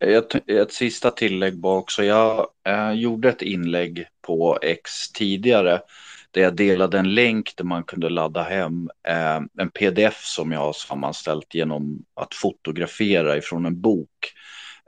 Ett, 0.00 0.50
ett 0.50 0.72
sista 0.72 1.10
tillägg 1.10 1.58
bara 1.58 1.78
också. 1.78 2.04
Jag 2.04 2.46
eh, 2.66 2.92
gjorde 2.92 3.28
ett 3.28 3.42
inlägg 3.42 4.06
på 4.20 4.58
X 4.62 5.12
tidigare 5.12 5.80
där 6.30 6.42
jag 6.42 6.56
delade 6.56 6.98
en 6.98 7.14
länk 7.14 7.52
där 7.56 7.64
man 7.64 7.84
kunde 7.84 8.08
ladda 8.08 8.42
hem 8.42 8.90
eh, 9.08 9.40
en 9.58 9.70
pdf 9.70 10.24
som 10.24 10.52
jag 10.52 10.60
har 10.60 10.72
sammanställt 10.72 11.54
genom 11.54 12.04
att 12.14 12.34
fotografera 12.34 13.36
ifrån 13.36 13.66
en 13.66 13.80
bok. 13.80 14.34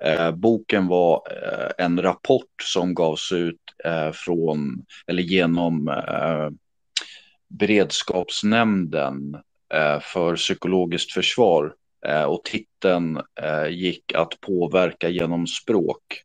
Eh, 0.03 0.31
boken 0.31 0.87
var 0.87 1.23
eh, 1.31 1.85
en 1.85 2.03
rapport 2.03 2.63
som 2.63 2.95
gavs 2.95 3.33
ut 3.33 3.61
eh, 3.85 4.13
från, 4.13 4.85
eller 5.07 5.23
genom 5.23 5.89
eh, 5.89 6.51
beredskapsnämnden 7.49 9.35
eh, 9.75 10.01
för 10.01 10.37
psykologiskt 10.37 11.13
försvar 11.13 11.75
eh, 12.07 12.25
och 12.25 12.45
titeln 12.45 13.21
eh, 13.41 13.69
gick 13.69 14.15
att 14.15 14.41
påverka 14.41 15.09
genom 15.09 15.47
språk. 15.47 16.23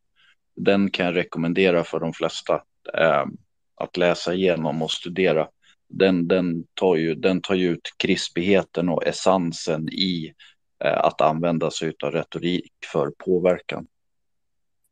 Den 0.55 0.91
kan 0.91 1.05
jag 1.05 1.15
rekommendera 1.15 1.83
för 1.83 1.99
de 1.99 2.13
flesta 2.13 2.53
eh, 2.97 3.25
att 3.75 3.97
läsa 3.97 4.33
igenom 4.33 4.81
och 4.81 4.91
studera. 4.91 5.47
Den, 5.87 6.27
den, 6.27 6.63
tar 6.73 6.95
ju, 6.95 7.15
den 7.15 7.41
tar 7.41 7.55
ju 7.55 7.69
ut 7.69 7.93
krispigheten 7.97 8.89
och 8.89 9.05
essensen 9.05 9.89
i 9.89 10.33
eh, 10.83 10.97
att 10.97 11.21
använda 11.21 11.71
sig 11.71 11.93
av 12.03 12.11
retorik 12.11 12.73
för 12.91 13.11
påverkan. 13.17 13.87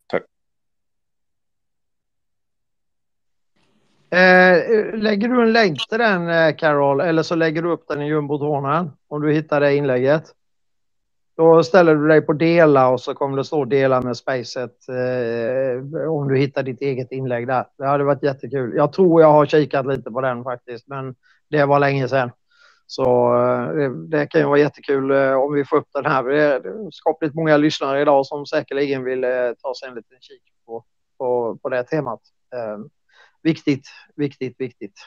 Tack. 0.07 0.23
Eh, 4.11 4.93
lägger 4.93 5.27
du 5.27 5.41
en 5.41 5.53
länk 5.53 5.87
till 5.89 5.99
den 5.99 6.29
eh, 6.29 6.55
Carol 6.55 7.01
eller 7.01 7.23
så 7.23 7.35
lägger 7.35 7.61
du 7.61 7.71
upp 7.71 7.87
den 7.87 8.01
i 8.01 8.07
jumbotronen 8.07 8.91
om 9.07 9.21
du 9.21 9.33
hittar 9.33 9.59
det 9.59 9.75
inlägget. 9.75 10.23
Då 11.37 11.63
ställer 11.63 11.95
du 11.95 12.07
dig 12.07 12.21
på 12.21 12.33
dela 12.33 12.89
och 12.89 13.01
så 13.01 13.13
kommer 13.13 13.37
det 13.37 13.43
stå 13.43 13.65
dela 13.65 14.01
med 14.01 14.17
spacet 14.17 14.71
eh, 14.89 16.09
om 16.11 16.27
du 16.27 16.37
hittar 16.37 16.63
ditt 16.63 16.81
eget 16.81 17.11
inlägg 17.11 17.47
där. 17.47 17.65
Det 17.77 17.87
hade 17.87 18.03
varit 18.03 18.23
jättekul. 18.23 18.73
Jag 18.75 18.93
tror 18.93 19.21
jag 19.21 19.31
har 19.31 19.45
kikat 19.45 19.87
lite 19.87 20.11
på 20.11 20.21
den 20.21 20.43
faktiskt 20.43 20.87
men 20.87 21.15
det 21.49 21.65
var 21.65 21.79
länge 21.79 22.07
sedan. 22.07 22.31
Så 22.87 23.03
eh, 23.35 23.75
det, 23.75 24.07
det 24.07 24.27
kan 24.27 24.41
ju 24.41 24.47
vara 24.47 24.59
jättekul 24.59 25.11
eh, 25.11 25.33
om 25.33 25.53
vi 25.53 25.65
får 25.65 25.77
upp 25.77 25.89
den 25.93 26.05
här. 26.05 26.23
Det 26.23 26.43
är 26.43 26.91
skapligt 26.91 27.35
många 27.35 27.57
lyssnare 27.57 28.01
idag 28.01 28.25
som 28.25 28.45
säkerligen 28.45 29.03
vill 29.03 29.23
eh, 29.23 29.29
ta 29.61 29.73
sig 29.79 29.89
en 29.89 29.95
liten 29.95 30.17
kik 30.21 30.41
på, 30.65 30.83
på, 31.17 31.57
på 31.61 31.69
det 31.69 31.83
temat. 31.83 32.21
Eh, 32.55 32.77
Viktigt, 33.41 33.87
viktigt, 34.15 34.55
viktigt. 34.59 34.99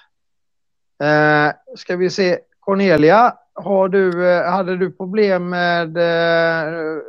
Eh, 1.02 1.52
ska 1.76 1.96
vi 1.96 2.10
se. 2.10 2.38
Cornelia, 2.60 3.34
har 3.54 3.88
du, 3.88 4.28
eh, 4.28 4.50
hade 4.50 4.76
du 4.76 4.92
problem 4.92 5.48
med... 5.48 5.96
Eh, 5.96 7.02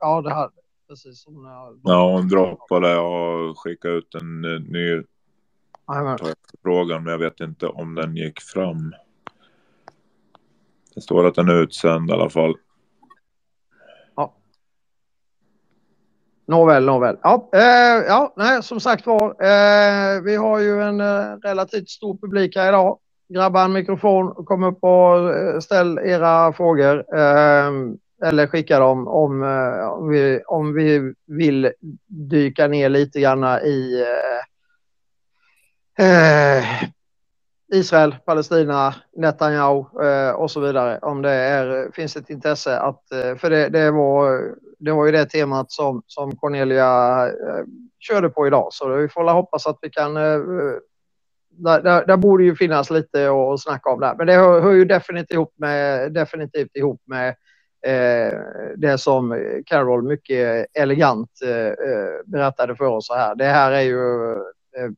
ja, 0.00 0.22
det 0.22 0.34
hade 0.34 0.52
precis 0.88 1.22
som 1.22 1.42
när 1.42 1.92
Ja, 1.92 2.12
hon 2.12 2.28
droppade. 2.28 2.90
Jag 2.90 3.10
har 3.10 3.54
skickat 3.54 3.88
ut 3.88 4.14
en 4.14 4.44
eh, 4.44 4.60
ny 4.60 5.02
frågan, 6.62 7.04
men 7.04 7.10
jag 7.10 7.18
vet 7.18 7.40
inte 7.40 7.66
om 7.66 7.94
den 7.94 8.16
gick 8.16 8.40
fram. 8.40 8.94
Det 10.94 11.00
står 11.00 11.26
att 11.26 11.34
den 11.34 11.48
är 11.48 11.62
utsänd 11.62 12.10
i 12.10 12.12
alla 12.12 12.30
fall. 12.30 12.54
Nåväl, 16.46 16.84
nåväl. 16.84 17.16
Ja, 17.22 17.48
eh, 17.52 18.04
ja 18.06 18.32
nej, 18.36 18.62
som 18.62 18.80
sagt 18.80 19.06
var, 19.06 19.28
eh, 19.28 20.20
vi 20.20 20.36
har 20.36 20.58
ju 20.58 20.82
en 20.82 21.00
eh, 21.00 21.36
relativt 21.42 21.88
stor 21.88 22.16
publik 22.16 22.56
här 22.56 22.68
idag. 22.68 22.98
Grabba 23.28 23.64
en 23.64 23.72
mikrofon 23.72 24.28
och 24.28 24.46
kom 24.46 24.62
upp 24.62 24.84
och 24.84 25.34
eh, 25.34 25.58
ställ 25.58 25.98
era 25.98 26.52
frågor. 26.52 27.16
Eh, 27.16 27.70
eller 28.24 28.46
skicka 28.46 28.78
dem 28.78 29.08
om, 29.08 29.42
eh, 29.42 29.88
om, 29.88 30.08
vi, 30.08 30.42
om 30.46 30.74
vi 30.74 31.14
vill 31.26 31.72
dyka 32.06 32.66
ner 32.66 32.88
lite 32.88 33.20
grann 33.20 33.44
i 33.44 34.04
eh, 35.98 36.06
eh, 36.06 36.64
Israel, 37.72 38.16
Palestina, 38.26 38.94
Netanyahu 39.16 39.84
eh, 40.02 40.30
och 40.30 40.50
så 40.50 40.60
vidare. 40.60 40.98
Om 40.98 41.22
det 41.22 41.30
är, 41.30 41.90
finns 41.92 42.16
ett 42.16 42.30
intresse 42.30 42.78
att, 42.78 43.12
eh, 43.12 43.36
för 43.36 43.50
det, 43.50 43.68
det, 43.68 43.90
var, 43.90 44.54
det 44.84 44.92
var 44.92 45.06
ju 45.06 45.12
det 45.12 45.26
temat 45.26 45.72
som, 45.72 46.02
som 46.06 46.36
Cornelia 46.36 47.26
eh, 47.26 47.64
körde 47.98 48.28
på 48.28 48.46
idag. 48.46 48.68
Så 48.70 48.88
vi 48.88 49.08
får 49.08 49.24
väl 49.24 49.34
hoppas 49.34 49.66
att 49.66 49.78
vi 49.82 49.90
kan 49.90 50.16
eh, 50.16 50.40
där, 51.48 51.82
där, 51.82 52.06
där, 52.06 52.16
borde 52.16 52.44
ju 52.44 52.56
finnas 52.56 52.90
lite 52.90 53.30
att 53.30 53.60
snacka 53.60 53.90
om 53.90 54.00
där. 54.00 54.14
Men 54.14 54.26
det 54.26 54.32
hör, 54.32 54.60
hör 54.60 54.72
ju 54.72 54.84
definitivt 54.84 55.30
ihop 55.30 55.54
med, 55.56 56.12
definitivt 56.12 56.76
ihop 56.76 57.02
med 57.04 57.28
eh, 57.86 58.38
det 58.76 58.98
som 58.98 59.44
Carol 59.66 60.02
mycket 60.02 60.66
elegant 60.74 61.30
eh, 61.44 61.66
eh 61.66 62.20
berättade 62.26 62.76
för 62.76 62.84
oss 62.84 63.10
här. 63.10 63.34
Det 63.34 63.44
här 63.44 63.72
är 63.72 63.80
ju 63.80 64.32
eh, 64.76 64.90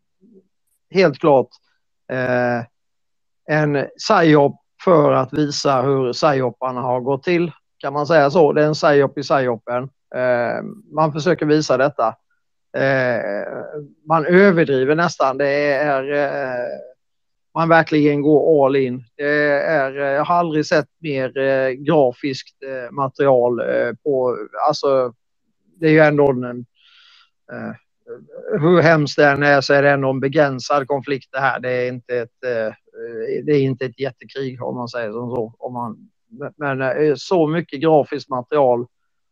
helt 0.90 1.18
klart 1.18 1.48
eh, 2.12 2.64
en 3.46 3.86
psyop 3.98 4.60
för 4.84 5.12
att 5.12 5.32
visa 5.32 5.82
hur 5.82 6.12
psyoparna 6.12 6.80
har 6.80 7.00
gått 7.00 7.22
till. 7.22 7.52
Kan 7.84 7.92
man 7.92 8.06
säga 8.06 8.30
så? 8.30 8.52
Det 8.52 8.62
är 8.62 8.66
en 8.66 8.74
psyop 8.74 9.18
i 9.18 9.22
psyopen. 9.22 9.84
Eh, 10.16 10.62
man 10.94 11.12
försöker 11.12 11.46
visa 11.46 11.76
detta. 11.76 12.16
Eh, 12.76 13.48
man 14.08 14.26
överdriver 14.26 14.94
nästan. 14.94 15.38
Det 15.38 15.48
är 15.72 16.12
eh, 16.12 16.68
man 17.54 17.68
verkligen 17.68 18.22
går 18.22 18.66
all 18.66 18.76
in. 18.76 19.04
Det 19.16 19.52
är, 19.62 20.00
eh, 20.00 20.06
jag 20.06 20.24
har 20.24 20.36
aldrig 20.36 20.66
sett 20.66 20.88
mer 21.00 21.38
eh, 21.38 21.70
grafiskt 21.70 22.62
eh, 22.62 22.92
material 22.92 23.60
eh, 23.60 23.92
på, 24.04 24.38
alltså 24.68 25.12
det 25.80 25.86
är 25.86 25.92
ju 25.92 26.00
ändå 26.00 26.30
en, 26.32 26.66
eh, 27.52 27.74
hur 28.60 28.82
hemskt 28.82 29.16
det 29.16 29.26
än 29.28 29.42
är 29.42 29.60
så 29.60 29.74
är 29.74 29.82
det 29.82 29.90
ändå 29.90 30.10
en 30.10 30.20
begränsad 30.20 30.88
konflikt 30.88 31.28
det 31.32 31.40
här. 31.40 31.60
Det 31.60 31.70
är 31.72 31.88
inte 31.88 32.16
ett, 32.18 32.44
eh, 32.46 32.74
det 33.44 33.52
är 33.52 33.60
inte 33.62 33.86
ett 33.86 34.00
jättekrig 34.00 34.62
om 34.62 34.76
man 34.76 34.88
säger 34.88 35.12
som 35.12 35.30
så. 35.30 35.54
Om 35.58 35.72
man, 35.72 36.10
men 36.56 36.82
eh, 36.82 37.14
så 37.16 37.46
mycket 37.46 37.80
grafiskt 37.80 38.30
material 38.30 38.86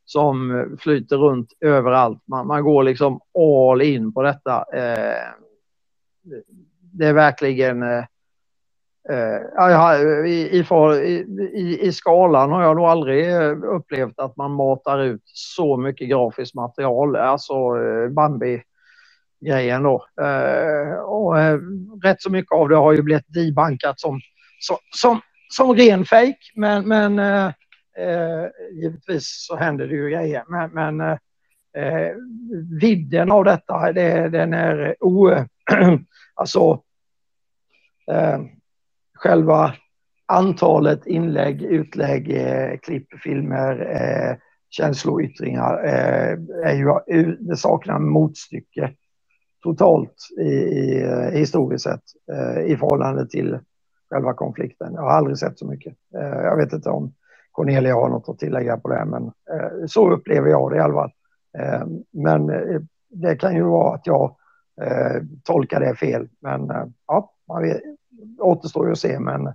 som 0.04 0.58
eh, 0.58 0.66
flyter 0.78 1.16
runt 1.16 1.52
överallt. 1.60 2.22
Man, 2.26 2.46
man 2.46 2.62
går 2.62 2.82
liksom 2.82 3.20
all 3.38 3.82
in 3.82 4.12
på 4.12 4.22
detta. 4.22 4.64
Eh, 4.72 5.28
det 6.92 7.06
är 7.06 7.12
verkligen... 7.12 7.82
Eh, 7.82 8.04
eh 9.08 9.40
ja, 9.56 9.98
i, 10.26 10.58
i, 10.58 10.64
i, 11.54 11.78
I 11.82 11.92
skalan 11.92 12.50
har 12.50 12.62
jag 12.62 12.76
nog 12.76 12.84
aldrig 12.84 13.34
upplevt 13.64 14.18
att 14.18 14.36
man 14.36 14.52
matar 14.52 14.98
ut 14.98 15.22
så 15.24 15.76
mycket 15.76 16.08
grafiskt 16.08 16.54
material. 16.54 17.16
Alltså 17.16 17.54
eh, 17.54 18.08
Bambi-grejen 18.08 19.82
då. 19.82 20.06
Eh, 20.20 20.94
och 20.94 21.40
eh, 21.40 21.58
rätt 22.02 22.22
så 22.22 22.30
mycket 22.30 22.52
av 22.52 22.68
det 22.68 22.76
har 22.76 22.92
ju 22.92 23.02
blivit 23.02 23.34
debankat 23.34 24.00
som, 24.00 24.20
som, 24.60 24.76
som, 24.94 25.20
som 25.52 25.74
ren 25.74 26.04
fejk, 26.04 26.52
Men, 26.54 26.88
men 26.88 27.18
eh, 27.18 27.46
eh, 27.96 28.46
givetvis 28.72 29.46
så 29.46 29.56
händer 29.56 29.86
det 29.86 29.94
ju 29.94 30.10
grejer, 30.10 30.44
men, 30.48 30.70
men 30.70 31.00
eh, 31.00 31.18
eh 31.76 32.12
vidden 32.80 33.32
av 33.32 33.44
detta, 33.44 33.92
det, 33.92 34.28
den 34.28 34.54
är 34.54 34.78
eh, 34.78 34.94
o... 35.00 35.30
alltså 36.34 36.82
eh, 38.10 38.40
själva 39.14 39.74
antalet 40.26 41.06
inlägg, 41.06 41.62
utlägg, 41.62 42.30
eh, 42.30 42.78
klipp, 42.78 43.06
filmer, 43.24 43.80
eh, 43.80 44.36
känsloyttringar 44.70 45.84
eh, 45.84 46.38
är 46.64 46.74
ju, 46.74 46.88
eh, 46.88 47.28
det 47.28 47.56
saknar 47.56 47.98
motstycke 47.98 48.92
totalt 49.62 50.14
i, 50.40 50.42
i, 50.42 51.30
historiskt 51.32 51.84
sett 51.84 52.02
eh, 52.32 52.72
i 52.72 52.76
förhållande 52.76 53.28
till 53.28 53.58
själva 54.12 54.34
konflikten. 54.34 54.94
Jag 54.94 55.02
har 55.02 55.10
aldrig 55.10 55.38
sett 55.38 55.58
så 55.58 55.66
mycket. 55.66 55.94
Eh, 56.14 56.40
jag 56.42 56.56
vet 56.56 56.72
inte 56.72 56.90
om 56.90 57.14
Cornelia 57.50 57.94
har 57.94 58.08
något 58.08 58.28
att 58.28 58.38
tillägga 58.38 58.76
på 58.76 58.88
det, 58.88 59.04
men 59.04 59.24
eh, 59.24 59.86
så 59.86 60.10
upplever 60.10 60.50
jag 60.50 60.70
det 60.70 60.76
i 60.76 60.80
alla 60.80 60.94
fall. 60.94 61.12
Eh, 61.58 61.86
men 62.10 62.46
det 63.08 63.36
kan 63.36 63.54
ju 63.54 63.62
vara 63.62 63.94
att 63.94 64.06
jag 64.06 64.36
tolkar 65.42 65.80
det 65.80 65.94
fel, 65.94 66.28
men 66.40 66.70
ja, 67.06 67.32
man 67.48 67.62
vet, 67.62 67.80
återstår 68.38 68.86
ju 68.86 68.92
att 68.92 68.98
se, 68.98 69.18
men 69.18 69.54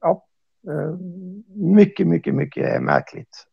ja, 0.00 0.24
mycket, 1.54 2.06
mycket, 2.06 2.34
mycket 2.34 2.82
märkligt 2.82 3.46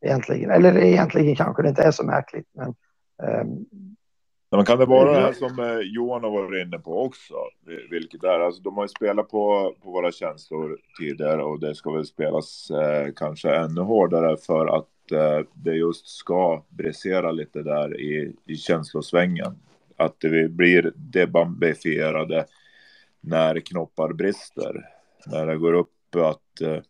egentligen. 0.00 0.50
Eller 0.50 0.78
egentligen 0.78 1.36
kanske 1.36 1.62
det 1.62 1.68
inte 1.68 1.82
är 1.82 1.90
så 1.90 2.04
märkligt, 2.06 2.48
men 2.54 2.74
men 4.50 4.64
kan 4.64 4.78
det 4.78 4.86
vara 4.86 5.12
det 5.12 5.20
här 5.20 5.32
som 5.32 5.58
eh, 5.58 5.78
Johan 5.78 6.24
har 6.24 6.30
varit 6.30 6.66
inne 6.66 6.78
på 6.78 7.02
också? 7.02 7.34
Vilket 7.90 8.24
är, 8.24 8.40
alltså 8.40 8.62
de 8.62 8.76
har 8.76 8.84
ju 8.84 8.88
spelat 8.88 9.28
på, 9.28 9.74
på 9.82 9.90
våra 9.90 10.12
känslor 10.12 10.78
tidigare 10.98 11.42
och 11.42 11.60
det 11.60 11.74
ska 11.74 11.90
väl 11.90 12.06
spelas 12.06 12.70
eh, 12.70 13.12
kanske 13.16 13.54
ännu 13.56 13.80
hårdare 13.80 14.36
för 14.36 14.66
att 14.66 15.12
eh, 15.12 15.46
det 15.54 15.74
just 15.74 16.08
ska 16.08 16.64
brisera 16.68 17.32
lite 17.32 17.62
där 17.62 18.00
i, 18.00 18.32
i 18.44 18.56
känslosvängen. 18.56 19.58
Att 19.96 20.20
det 20.20 20.48
blir 20.50 20.92
debambifierade 20.96 22.46
när 23.20 23.60
knoppar 23.60 24.12
brister. 24.12 24.88
När 25.26 25.46
det 25.46 25.56
går 25.56 25.72
upp 25.72 26.14
att 26.16 26.60
eh, 26.60 26.82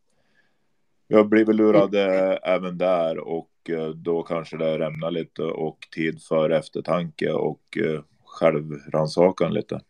jag 1.09 1.28
blir 1.28 1.45
väl 1.45 1.57
lurade 1.57 2.03
även 2.43 2.78
där 2.78 3.19
och 3.19 3.49
då 3.94 4.22
kanske 4.22 4.56
det 4.56 4.78
rämnar 4.78 5.10
lite 5.10 5.43
och 5.43 5.78
tid 5.94 6.22
för 6.22 6.51
eftertanke 6.51 7.32
och 7.32 7.78
eh, 7.84 8.01
självrannsakan 8.24 9.55
lite. 9.55 9.80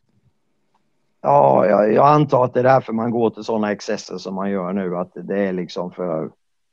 Ja, 1.21 1.67
jag, 1.67 1.93
jag, 1.93 2.07
antar 2.07 2.45
att 2.45 2.55
det 2.55 2.61
är 2.61 2.65
därför 2.65 2.93
man 2.93 3.11
går 3.11 3.31
till 3.31 3.45
sådana 3.45 3.73
excesser 3.73 4.19
som 4.19 4.35
man 4.35 4.51
gör 4.51 4.73
nu, 4.73 4.97
att 4.97 5.13
det 5.15 5.39
är 5.39 5.53
liksom 5.53 5.91
för, 5.91 6.31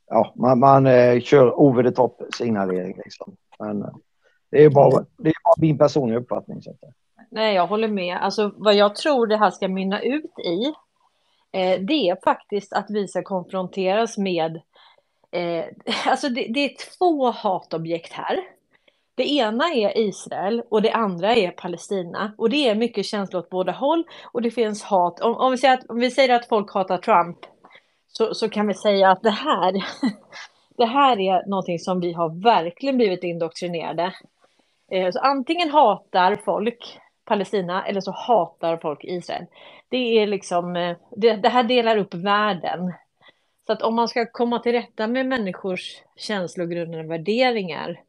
ja, 0.10 0.34
man, 0.36 0.60
man 0.60 0.86
eh, 0.86 1.20
kör 1.20 1.60
over 1.60 1.84
the 1.84 1.92
top 1.92 2.22
signalering 2.38 2.98
liksom. 3.04 3.36
Men 3.60 3.82
eh, 3.82 3.90
det 4.52 4.64
är 4.64 4.70
bara, 4.70 5.06
det 5.18 5.30
är 5.30 5.44
bara 5.44 5.56
min 5.58 5.78
personliga 5.78 6.20
uppfattning. 6.20 6.62
Så 6.62 6.70
att, 6.70 6.78
Nej, 7.30 7.56
jag 7.56 7.68
håller 7.68 7.88
med. 7.88 8.18
Alltså 8.18 8.52
vad 8.56 8.76
jag 8.76 8.96
tror 8.96 9.28
det 9.28 9.38
här 9.38 9.52
ska 9.52 9.68
mynna 9.68 10.02
ut 10.02 10.40
i, 10.40 10.66
eh, 11.52 11.82
det 11.82 12.10
är 12.10 12.24
faktiskt 12.24 12.74
att 12.74 12.86
vi 12.90 13.08
ska 13.08 13.24
konfronteras 13.24 14.18
med 14.18 14.62
Eh, 15.34 15.66
alltså 16.06 16.30
det, 16.30 16.48
det, 16.50 16.60
är 16.60 16.98
två 16.98 17.32
hatobjekt 17.32 18.14
här. 18.14 18.40
Det 19.16 19.30
ena 19.30 19.74
är 19.74 19.98
Israel 19.98 20.64
och 20.70 20.82
det 20.82 20.92
andra 20.92 21.36
är 21.36 21.52
Palestina. 21.52 22.34
Och 22.38 22.50
det 22.50 22.70
är 22.70 22.76
mycket 22.76 23.06
känslor 23.06 23.40
åt 23.40 23.50
båda 23.50 23.72
håll. 23.72 24.04
Och 24.32 24.42
det 24.42 24.52
finns 24.52 24.84
hat. 24.84 25.20
Om, 25.20 25.36
om, 25.36 25.52
vi, 25.52 25.58
säger 25.58 25.74
att, 25.74 25.90
om 25.90 26.00
vi 26.00 26.12
säger 26.12 26.36
att 26.36 26.48
folk 26.48 26.74
hatar 26.74 26.98
Trump 26.98 27.38
så, 28.08 28.34
så 28.34 28.50
kan 28.50 28.68
vi 28.68 28.74
säga 28.74 29.12
att 29.12 29.24
det 29.24 29.30
här, 29.30 29.74
det 30.78 30.86
här 30.86 31.20
är 31.20 31.50
någonting 31.50 31.80
som 31.80 32.00
vi 32.00 32.14
har 32.14 32.44
verkligen 32.44 32.98
blivit 32.98 33.24
indoktrinerade. 33.24 34.14
Eh, 34.92 35.12
så 35.12 35.20
antingen 35.20 35.70
hatar 35.70 36.36
folk 36.46 37.00
Palestina 37.26 37.86
eller 37.86 38.02
så 38.02 38.12
hatar 38.12 38.78
folk 38.78 39.04
Israel. 39.04 39.46
Det 39.90 39.98
är 39.98 40.28
liksom, 40.28 40.76
eh, 40.76 40.98
det, 41.12 41.36
det 41.36 41.50
här 41.50 41.64
delar 41.64 41.98
upp 41.98 42.14
världen 42.14 42.94
så 43.68 43.74
att 43.74 43.82
om 43.82 43.96
man 43.96 44.08
ska 44.08 44.26
komma 44.26 44.60
till 44.60 44.72
rätta 44.72 45.08
med 45.08 45.26
människors 45.26 46.02
känslogrundande 46.16 47.08
värderingar 47.08 48.02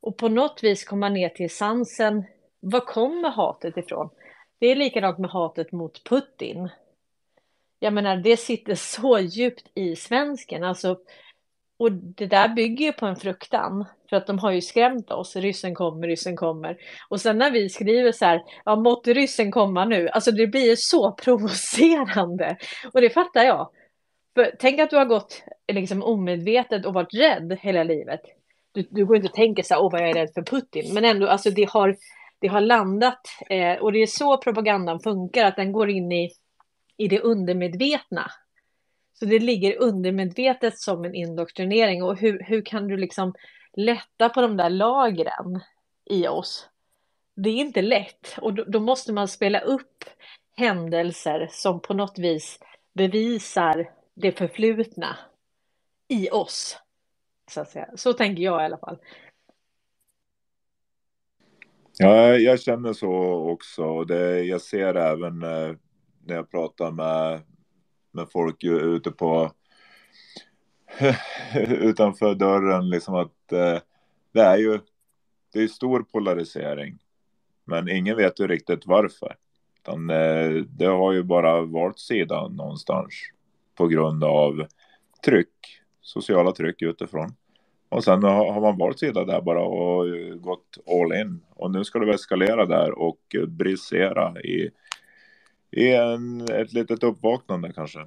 och 0.00 0.16
på 0.16 0.28
något 0.28 0.60
vis 0.62 0.84
komma 0.84 1.08
ner 1.08 1.28
till 1.28 1.50
sansen, 1.50 2.24
var 2.60 2.80
kommer 2.80 3.30
hatet 3.30 3.76
ifrån? 3.76 4.10
Det 4.58 4.66
är 4.66 4.76
likadant 4.76 5.18
med 5.18 5.30
hatet 5.30 5.72
mot 5.72 6.04
Putin. 6.04 6.68
Jag 7.78 7.92
menar, 7.92 8.16
det 8.16 8.36
sitter 8.36 8.74
så 8.74 9.18
djupt 9.18 9.70
i 9.74 9.96
svensken, 9.96 10.64
alltså, 10.64 10.98
och 11.78 11.92
det 11.92 12.26
där 12.26 12.48
bygger 12.48 12.86
ju 12.86 12.92
på 12.92 13.06
en 13.06 13.16
fruktan, 13.16 13.84
för 14.10 14.16
att 14.16 14.26
de 14.26 14.38
har 14.38 14.50
ju 14.50 14.60
skrämt 14.60 15.10
oss, 15.10 15.36
ryssen 15.36 15.74
kommer, 15.74 16.06
ryssen 16.06 16.36
kommer. 16.36 16.76
Och 17.08 17.20
sen 17.20 17.38
när 17.38 17.50
vi 17.50 17.68
skriver 17.68 18.12
så 18.12 18.24
här, 18.24 18.42
ja 18.64 18.76
måtte 18.76 19.12
ryssen 19.12 19.50
komma 19.50 19.84
nu, 19.84 20.08
alltså 20.08 20.30
det 20.30 20.46
blir 20.46 20.70
ju 20.70 20.76
så 20.76 21.12
provocerande. 21.22 22.56
Och 22.92 23.00
det 23.00 23.10
fattar 23.10 23.44
jag. 23.44 23.70
För 24.36 24.52
tänk 24.58 24.80
att 24.80 24.90
du 24.90 24.96
har 24.96 25.04
gått 25.04 25.42
liksom 25.72 26.02
omedvetet 26.02 26.86
och 26.86 26.94
varit 26.94 27.14
rädd 27.14 27.58
hela 27.60 27.84
livet. 27.84 28.20
Du, 28.72 28.86
du 28.90 29.06
går 29.06 29.16
inte 29.16 29.28
och 29.28 29.34
tänker 29.34 29.62
så 29.62 29.74
här, 29.74 29.82
åh 29.82 29.92
vad 29.92 30.00
jag 30.00 30.10
är 30.10 30.14
rädd 30.14 30.30
för 30.34 30.42
Putin. 30.42 30.94
Men 30.94 31.04
ändå, 31.04 31.28
alltså 31.28 31.50
det 31.50 31.70
har, 31.70 31.96
det 32.38 32.48
har 32.48 32.60
landat. 32.60 33.20
Eh, 33.50 33.76
och 33.76 33.92
det 33.92 34.02
är 34.02 34.06
så 34.06 34.38
propagandan 34.38 35.00
funkar, 35.00 35.44
att 35.44 35.56
den 35.56 35.72
går 35.72 35.90
in 35.90 36.12
i, 36.12 36.30
i 36.96 37.08
det 37.08 37.20
undermedvetna. 37.20 38.30
Så 39.14 39.24
det 39.24 39.38
ligger 39.38 39.82
undermedvetet 39.82 40.78
som 40.78 41.04
en 41.04 41.14
indoktrinering. 41.14 42.02
Och 42.02 42.18
hur, 42.18 42.42
hur 42.42 42.64
kan 42.64 42.88
du 42.88 42.96
liksom 42.96 43.34
lätta 43.76 44.28
på 44.28 44.40
de 44.40 44.56
där 44.56 44.70
lagren 44.70 45.60
i 46.10 46.28
oss? 46.28 46.68
Det 47.36 47.50
är 47.50 47.56
inte 47.56 47.82
lätt. 47.82 48.38
Och 48.40 48.54
då, 48.54 48.64
då 48.64 48.80
måste 48.80 49.12
man 49.12 49.28
spela 49.28 49.60
upp 49.60 50.04
händelser 50.56 51.48
som 51.50 51.80
på 51.80 51.94
något 51.94 52.18
vis 52.18 52.58
bevisar 52.94 53.96
det 54.16 54.32
förflutna 54.32 55.16
i 56.08 56.30
oss. 56.30 56.78
Så, 57.50 57.60
att 57.60 57.70
säga. 57.70 57.88
så 57.94 58.12
tänker 58.12 58.42
jag 58.42 58.62
i 58.62 58.64
alla 58.64 58.78
fall. 58.78 58.98
Ja, 61.98 62.34
jag 62.36 62.60
känner 62.60 62.92
så 62.92 63.12
också. 63.50 64.04
Det, 64.04 64.42
jag 64.42 64.60
ser 64.60 64.94
även 64.94 65.42
eh, 65.42 65.76
när 66.24 66.34
jag 66.34 66.50
pratar 66.50 66.90
med, 66.90 67.40
med 68.10 68.28
folk 68.30 68.64
ute 68.64 69.10
på 69.10 69.52
utanför 71.68 72.34
dörren, 72.34 72.90
liksom 72.90 73.14
att 73.14 73.52
eh, 73.52 73.78
det 74.32 74.42
är 74.42 74.56
ju 74.56 74.80
det 75.52 75.62
är 75.62 75.68
stor 75.68 76.02
polarisering. 76.02 76.98
Men 77.64 77.88
ingen 77.88 78.16
vet 78.16 78.40
ju 78.40 78.46
riktigt 78.46 78.86
varför. 78.86 79.36
Utan 79.78 80.10
eh, 80.10 80.50
det 80.54 80.86
har 80.86 81.12
ju 81.12 81.22
bara 81.22 81.60
valt 81.60 81.98
sida 81.98 82.48
någonstans 82.48 83.14
på 83.76 83.86
grund 83.86 84.24
av 84.24 84.66
tryck, 85.24 85.48
sociala 86.00 86.52
tryck 86.52 86.82
utifrån. 86.82 87.34
Och 87.88 88.04
sen 88.04 88.22
har, 88.22 88.60
man 88.60 88.78
valt 88.78 88.98
sida 88.98 89.24
där 89.24 89.40
bara 89.40 89.62
och 89.62 90.06
gått 90.40 90.78
all 90.86 91.20
in. 91.20 91.40
Och 91.54 91.70
nu 91.70 91.84
ska 91.84 91.98
det 91.98 92.14
eskalera 92.14 92.66
där 92.66 92.98
och 92.98 93.18
brisera 93.48 94.40
i, 94.40 94.70
i 95.70 95.92
en, 95.92 96.40
ett 96.40 96.72
litet 96.72 97.02
uppvaknande 97.02 97.72
kanske. 97.74 97.98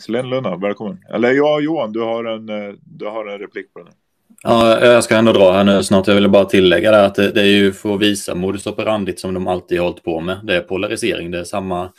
Selin 0.00 0.30
Luna, 0.30 0.56
välkommen. 0.56 0.98
Eller 1.10 1.32
ja, 1.32 1.60
Johan, 1.60 1.92
du 1.92 2.00
har 2.00 2.24
en, 2.24 2.48
eh, 2.48 2.74
du 2.80 3.06
har 3.06 3.26
en 3.26 3.38
replik 3.38 3.72
på 3.72 3.82
det. 3.82 3.90
Ja, 4.42 4.80
jag 4.80 5.04
ska 5.04 5.16
ändå 5.16 5.32
dra 5.32 5.52
här 5.52 5.64
nu 5.64 5.82
snart. 5.82 6.06
Jag 6.06 6.14
ville 6.14 6.28
bara 6.28 6.44
tillägga 6.44 6.90
det 6.90 7.04
att 7.04 7.14
det, 7.14 7.30
det 7.30 7.40
är 7.40 7.46
ju 7.46 7.72
för 7.72 7.94
att 7.94 8.00
visa 8.00 8.34
modus 8.34 8.66
operandi 8.66 9.16
som 9.16 9.34
de 9.34 9.46
alltid 9.46 9.78
har 9.78 9.86
hållit 9.86 10.04
på 10.04 10.20
med. 10.20 10.40
Det 10.42 10.56
är 10.56 10.60
polarisering. 10.60 11.30
Det 11.30 11.38
är 11.38 11.44
samma 11.44 11.92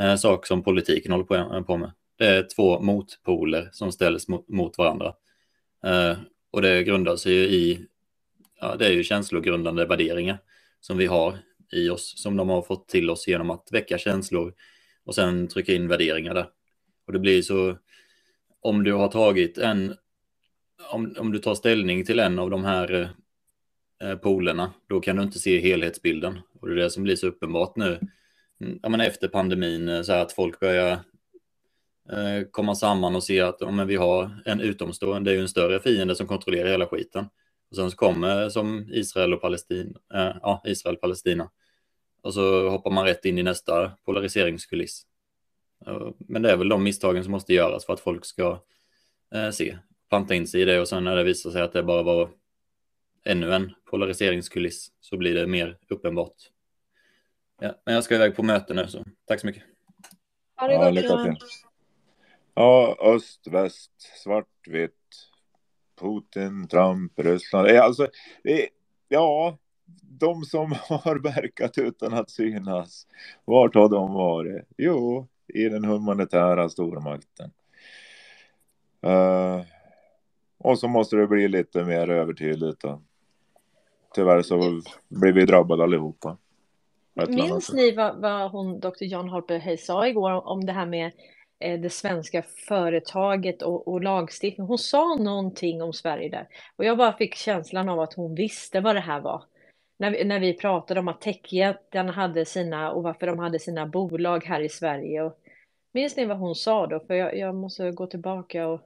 eh, 0.00 0.14
sak 0.14 0.46
som 0.46 0.62
politiken 0.62 1.12
håller 1.12 1.24
på, 1.24 1.64
på 1.64 1.76
med. 1.76 1.92
Det 2.16 2.26
är 2.26 2.42
två 2.56 2.80
motpoler 2.80 3.68
som 3.72 3.92
ställs 3.92 4.28
mot, 4.28 4.48
mot 4.48 4.78
varandra. 4.78 5.14
Eh, 5.84 6.16
och 6.50 6.62
det 6.62 6.82
grundar 6.82 7.16
sig 7.16 7.32
ju 7.32 7.44
i, 7.44 7.86
ja, 8.60 8.76
det 8.76 8.86
är 8.86 8.92
ju 8.92 9.04
känslogrundande 9.04 9.84
värderingar 9.84 10.38
som 10.80 10.96
vi 10.96 11.06
har 11.06 11.38
i 11.72 11.88
oss, 11.88 12.22
som 12.22 12.36
de 12.36 12.48
har 12.48 12.62
fått 12.62 12.88
till 12.88 13.10
oss 13.10 13.28
genom 13.28 13.50
att 13.50 13.68
väcka 13.72 13.98
känslor 13.98 14.54
och 15.04 15.14
sen 15.14 15.48
trycka 15.48 15.72
in 15.72 15.88
värderingar 15.88 16.34
där. 16.34 16.46
Och 17.06 17.12
det 17.12 17.18
blir 17.18 17.42
så, 17.42 17.78
om 18.60 18.84
du 18.84 18.92
har 18.92 19.08
tagit 19.08 19.58
en, 19.58 19.96
om, 20.90 21.14
om 21.18 21.32
du 21.32 21.38
tar 21.38 21.54
ställning 21.54 22.04
till 22.04 22.18
en 22.18 22.38
av 22.38 22.50
de 22.50 22.64
här 22.64 23.10
eh, 24.02 24.16
polerna, 24.16 24.72
då 24.86 25.00
kan 25.00 25.16
du 25.16 25.22
inte 25.22 25.38
se 25.38 25.60
helhetsbilden. 25.60 26.38
Och 26.60 26.68
det 26.68 26.74
är 26.74 26.76
det 26.76 26.90
som 26.90 27.02
blir 27.02 27.16
så 27.16 27.26
uppenbart 27.26 27.76
nu, 27.76 28.00
mm, 28.60 28.78
ja, 28.82 28.88
men 28.88 29.00
efter 29.00 29.28
pandemin, 29.28 29.88
eh, 29.88 30.02
så 30.02 30.12
här 30.12 30.22
att 30.22 30.32
folk 30.32 30.60
börjar 30.60 30.98
komma 32.50 32.74
samman 32.74 33.16
och 33.16 33.24
se 33.24 33.40
att 33.40 33.56
ja, 33.60 33.70
men 33.70 33.86
vi 33.86 33.96
har 33.96 34.42
en 34.44 34.60
utomstående, 34.60 35.30
det 35.30 35.34
är 35.34 35.36
ju 35.36 35.42
en 35.42 35.48
större 35.48 35.80
fiende 35.80 36.14
som 36.14 36.26
kontrollerar 36.26 36.70
hela 36.70 36.86
skiten. 36.86 37.26
Och 37.70 37.76
sen 37.76 37.90
så 37.90 37.96
kommer 37.96 38.48
som 38.48 38.88
Israel 38.92 39.34
och 39.34 39.40
Palestina, 39.40 40.00
eh, 40.14 40.36
ja, 40.42 40.62
Israel 40.64 40.96
Palestina. 40.96 41.50
Och 42.22 42.34
så 42.34 42.68
hoppar 42.68 42.90
man 42.90 43.04
rätt 43.04 43.24
in 43.24 43.38
i 43.38 43.42
nästa 43.42 43.90
polariseringskuliss. 44.04 45.06
Men 46.18 46.42
det 46.42 46.50
är 46.50 46.56
väl 46.56 46.68
de 46.68 46.82
misstagen 46.82 47.24
som 47.24 47.30
måste 47.30 47.54
göras 47.54 47.86
för 47.86 47.92
att 47.92 48.00
folk 48.00 48.24
ska 48.24 48.62
eh, 49.34 49.50
se, 49.50 49.78
panta 50.08 50.34
in 50.34 50.46
sig 50.46 50.62
i 50.62 50.64
det 50.64 50.80
och 50.80 50.88
sen 50.88 51.04
när 51.04 51.16
det 51.16 51.24
visar 51.24 51.50
sig 51.50 51.62
att 51.62 51.72
det 51.72 51.82
bara 51.82 52.02
var 52.02 52.30
ännu 53.24 53.54
en 53.54 53.72
polariseringskuliss 53.90 54.92
så 55.00 55.16
blir 55.16 55.34
det 55.34 55.46
mer 55.46 55.78
uppenbart. 55.88 56.36
Ja, 57.60 57.74
men 57.84 57.94
jag 57.94 58.04
ska 58.04 58.14
iväg 58.14 58.36
på 58.36 58.42
möte 58.42 58.74
nu 58.74 58.86
så 58.86 59.04
tack 59.24 59.40
så 59.40 59.46
mycket. 59.46 59.62
Ha 60.56 60.66
det 60.66 60.74
ja, 60.74 60.90
lycka 60.90 61.24
till. 61.24 61.36
Ja, 62.54 62.96
öst, 63.00 63.46
väst, 63.46 63.92
svart, 64.22 64.68
vitt, 64.68 64.92
Putin, 66.00 66.68
Trump, 66.68 67.18
Ryssland. 67.18 67.68
Alltså, 67.68 68.08
ja, 69.08 69.58
de 70.02 70.42
som 70.42 70.72
har 70.88 71.18
verkat 71.18 71.78
utan 71.78 72.14
att 72.14 72.30
synas, 72.30 73.06
vart 73.44 73.74
har 73.74 73.88
de 73.88 74.14
varit? 74.14 74.64
Jo, 74.76 75.26
i 75.54 75.68
den 75.68 75.84
humanitära 75.84 76.68
stormakten. 76.68 77.50
Uh, 79.06 79.62
och 80.58 80.78
så 80.78 80.88
måste 80.88 81.16
det 81.16 81.26
bli 81.26 81.48
lite 81.48 81.84
mer 81.84 82.10
övertydligt. 82.10 82.80
Då. 82.80 83.02
Tyvärr 84.14 84.42
så 84.42 84.80
blir 85.08 85.32
vi 85.32 85.44
drabbade 85.44 85.82
allihopa. 85.82 86.36
Minns 87.28 87.72
ni 87.72 87.94
vad, 87.94 88.16
vad 88.16 88.50
hon, 88.50 88.80
Dr. 88.80 89.04
John 89.04 89.28
Harper 89.28 89.76
sa 89.76 90.08
igår 90.08 90.48
om 90.48 90.66
det 90.66 90.72
här 90.72 90.86
med 90.86 91.06
eh, 91.06 91.12
Eh, 91.62 91.80
det 91.80 91.90
svenska 91.90 92.42
företaget 92.42 93.62
och, 93.62 93.88
och 93.88 94.02
lagstiftning? 94.02 94.66
Hon 94.66 94.78
sa 94.78 95.14
någonting 95.14 95.82
om 95.82 95.92
Sverige 95.92 96.28
där 96.28 96.48
och 96.76 96.84
jag 96.84 96.98
bara 96.98 97.12
fick 97.12 97.34
känslan 97.34 97.88
av 97.88 98.00
att 98.00 98.14
hon 98.14 98.34
visste 98.34 98.80
vad 98.80 98.96
det 98.96 99.00
här 99.00 99.20
var 99.20 99.44
när 100.02 100.10
vi, 100.10 100.24
när 100.24 100.40
vi 100.40 100.54
pratade 100.54 101.00
om 101.00 101.08
att 101.08 101.20
techjättarna 101.20 102.12
hade 102.12 102.44
sina 102.44 102.92
och 102.92 103.02
varför 103.02 103.26
de 103.26 103.38
hade 103.38 103.58
sina 103.58 103.86
bolag 103.86 104.44
här 104.44 104.60
i 104.60 104.68
Sverige. 104.68 105.22
Och, 105.22 105.38
minns 105.92 106.16
ni 106.16 106.24
vad 106.24 106.38
hon 106.38 106.54
sa 106.54 106.86
då? 106.86 107.00
För 107.00 107.14
jag, 107.14 107.36
jag 107.36 107.54
måste 107.54 107.90
gå 107.90 108.06
tillbaka 108.06 108.66
och... 108.66 108.80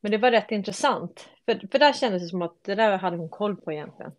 Men 0.00 0.10
det 0.10 0.18
var 0.18 0.30
rätt 0.30 0.50
intressant. 0.50 1.28
För, 1.44 1.68
för 1.70 1.78
där 1.78 1.92
kändes 1.92 2.22
det 2.22 2.28
som 2.28 2.42
att 2.42 2.64
det 2.64 2.74
där 2.74 2.98
hade 2.98 3.16
hon 3.16 3.28
koll 3.28 3.56
på 3.56 3.72
egentligen. 3.72 4.12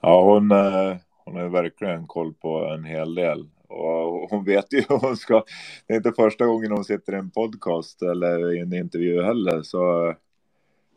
Ja, 0.00 0.22
hon, 0.22 0.50
eh, 0.50 0.96
hon 1.24 1.36
har 1.36 1.48
verkligen 1.48 2.06
koll 2.06 2.34
på 2.34 2.64
en 2.64 2.84
hel 2.84 3.14
del. 3.14 3.48
Och 3.74 4.30
hon 4.30 4.44
vet 4.44 4.72
ju 4.72 4.84
hur 4.88 4.98
hon 5.06 5.16
ska. 5.16 5.44
Det 5.86 5.92
är 5.92 5.96
inte 5.96 6.12
första 6.12 6.46
gången 6.46 6.72
hon 6.72 6.84
sitter 6.84 7.12
i 7.12 7.16
en 7.16 7.30
podcast 7.30 8.02
eller 8.02 8.54
i 8.54 8.60
en 8.60 8.72
intervju 8.74 9.22
heller. 9.22 9.62
Så 9.62 10.14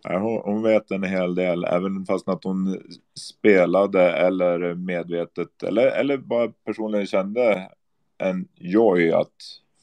hon, 0.03 0.41
hon 0.43 0.61
vet 0.61 0.91
en 0.91 1.03
hel 1.03 1.35
del, 1.35 1.63
även 1.63 2.05
fast 2.05 2.27
att 2.29 2.43
hon 2.43 2.81
spelade 3.19 4.11
eller 4.11 4.75
medvetet 4.75 5.63
eller, 5.63 5.87
eller 5.87 6.17
bara 6.17 6.51
personligen 6.65 7.07
kände 7.07 7.71
en 8.17 8.47
joy 8.55 9.11
att 9.11 9.33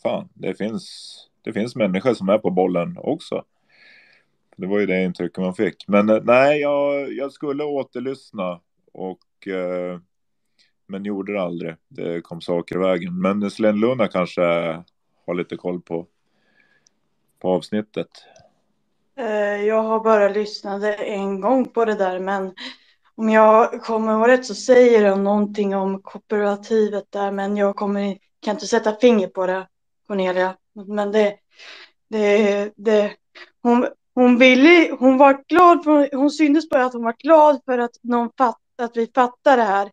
fan, 0.02 0.28
det 0.34 0.54
finns, 0.54 1.14
det 1.42 1.52
finns 1.52 1.76
människor 1.76 2.14
som 2.14 2.28
är 2.28 2.38
på 2.38 2.50
bollen 2.50 2.98
också. 2.98 3.44
Det 4.56 4.66
var 4.66 4.80
ju 4.80 4.86
det 4.86 5.04
intrycket 5.04 5.38
man 5.38 5.54
fick. 5.54 5.88
Men 5.88 6.10
eh, 6.10 6.20
nej, 6.22 6.60
jag, 6.60 7.12
jag 7.12 7.32
skulle 7.32 7.64
återlyssna 7.64 8.60
och 8.92 9.48
eh, 9.48 9.98
men 10.86 11.04
gjorde 11.04 11.32
det 11.32 11.42
aldrig. 11.42 11.76
Det 11.88 12.20
kom 12.20 12.40
saker 12.40 12.76
i 12.76 12.78
vägen. 12.78 13.20
Men 13.20 13.50
Slen 13.50 13.80
Luna 13.80 14.08
kanske 14.08 14.42
har 15.26 15.34
lite 15.34 15.56
koll 15.56 15.80
på, 15.80 16.06
på 17.40 17.48
avsnittet. 17.48 18.08
Eh, 19.18 19.64
jag 19.66 19.82
har 19.82 20.00
bara 20.00 20.28
lyssnat 20.28 20.82
en 20.98 21.40
gång 21.40 21.68
på 21.68 21.84
det 21.84 21.94
där, 21.94 22.18
men 22.18 22.54
om 23.14 23.28
jag 23.28 23.82
kommer 23.82 24.12
ihåg 24.12 24.28
rätt 24.28 24.46
så 24.46 24.54
säger 24.54 25.10
de 25.10 25.24
någonting 25.24 25.76
om 25.76 26.02
kooperativet 26.02 27.04
där, 27.10 27.30
men 27.30 27.56
jag 27.56 27.76
kommer, 27.76 28.18
kan 28.40 28.54
inte 28.54 28.66
sätta 28.66 28.96
finger 28.96 29.28
på 29.28 29.46
det, 29.46 29.66
Cornelia. 30.06 30.56
Men 30.72 31.12
det, 31.12 31.36
det, 32.08 32.72
det 32.76 33.12
hon, 33.62 33.86
hon 34.14 34.38
ville, 34.38 34.96
hon 34.98 35.18
var 35.18 35.42
glad, 35.48 35.84
för, 35.84 36.16
hon 36.16 36.30
syntes 36.30 36.68
bara 36.68 36.84
att 36.84 36.92
hon 36.92 37.04
var 37.04 37.14
glad 37.18 37.60
för 37.64 37.78
att, 37.78 37.92
någon 38.02 38.30
fatt, 38.38 38.60
att 38.78 38.96
vi 38.96 39.10
fattar 39.14 39.56
det 39.56 39.62
här. 39.62 39.90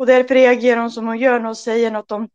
Och 0.00 0.06
därför 0.06 0.34
reagerar 0.34 0.80
hon 0.80 0.90
som 0.90 1.06
hon 1.06 1.18
gör 1.18 1.38
när 1.38 1.46
hon 1.46 1.56
säger 1.56 1.90
något 1.90 2.12
om 2.12 2.28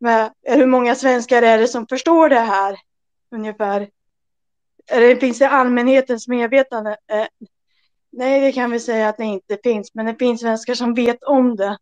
med, 0.00 0.32
hur 0.42 0.66
många 0.66 0.94
svenskar 0.94 1.42
är 1.42 1.58
det 1.58 1.68
som 1.68 1.86
förstår 1.86 2.28
det 2.28 2.40
här 2.40 2.76
ungefär 3.30 3.88
eller 4.90 5.16
finns 5.16 5.38
det 5.38 5.48
allmänhetens 5.48 6.28
medvetande? 6.28 6.90
Eh, 6.90 7.26
nej, 8.12 8.40
det 8.40 8.52
kan 8.52 8.70
vi 8.70 8.80
säga 8.80 9.08
att 9.08 9.16
det 9.16 9.24
inte 9.24 9.58
finns, 9.62 9.94
men 9.94 10.06
det 10.06 10.16
finns 10.18 10.40
svenskar 10.40 10.74
som 10.74 10.94
vet 10.94 11.24
om 11.24 11.56
det, 11.56 11.78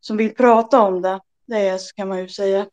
som 0.00 0.16
vill 0.16 0.34
prata 0.34 0.80
om 0.80 1.02
det. 1.02 1.20
Det 1.46 1.80
kan 1.96 2.08
man 2.08 2.18
ju 2.18 2.28
säga. 2.28 2.66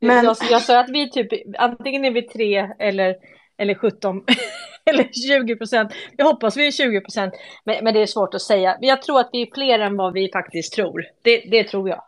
Men... 0.00 0.24
Jag, 0.24 0.36
jag 0.50 0.62
sa 0.62 0.80
att 0.80 0.90
vi 0.90 1.10
typ, 1.10 1.28
antingen 1.58 2.04
är 2.04 2.10
vi 2.10 2.22
tre 2.22 2.72
eller, 2.78 3.16
eller 3.60 3.74
17 3.74 4.24
eller 4.84 5.08
20 5.28 5.56
procent. 5.56 5.92
Jag 6.16 6.24
hoppas 6.24 6.56
vi 6.56 6.66
är 6.66 6.70
20 6.70 7.00
procent, 7.00 7.34
men, 7.64 7.84
men 7.84 7.94
det 7.94 8.02
är 8.02 8.06
svårt 8.06 8.34
att 8.34 8.42
säga. 8.42 8.76
Men 8.80 8.88
jag 8.88 9.02
tror 9.02 9.20
att 9.20 9.28
vi 9.32 9.42
är 9.42 9.54
fler 9.54 9.78
än 9.78 9.96
vad 9.96 10.12
vi 10.12 10.30
faktiskt 10.32 10.72
tror. 10.72 11.04
Det, 11.22 11.36
det 11.50 11.64
tror 11.64 11.88
jag. 11.88 12.02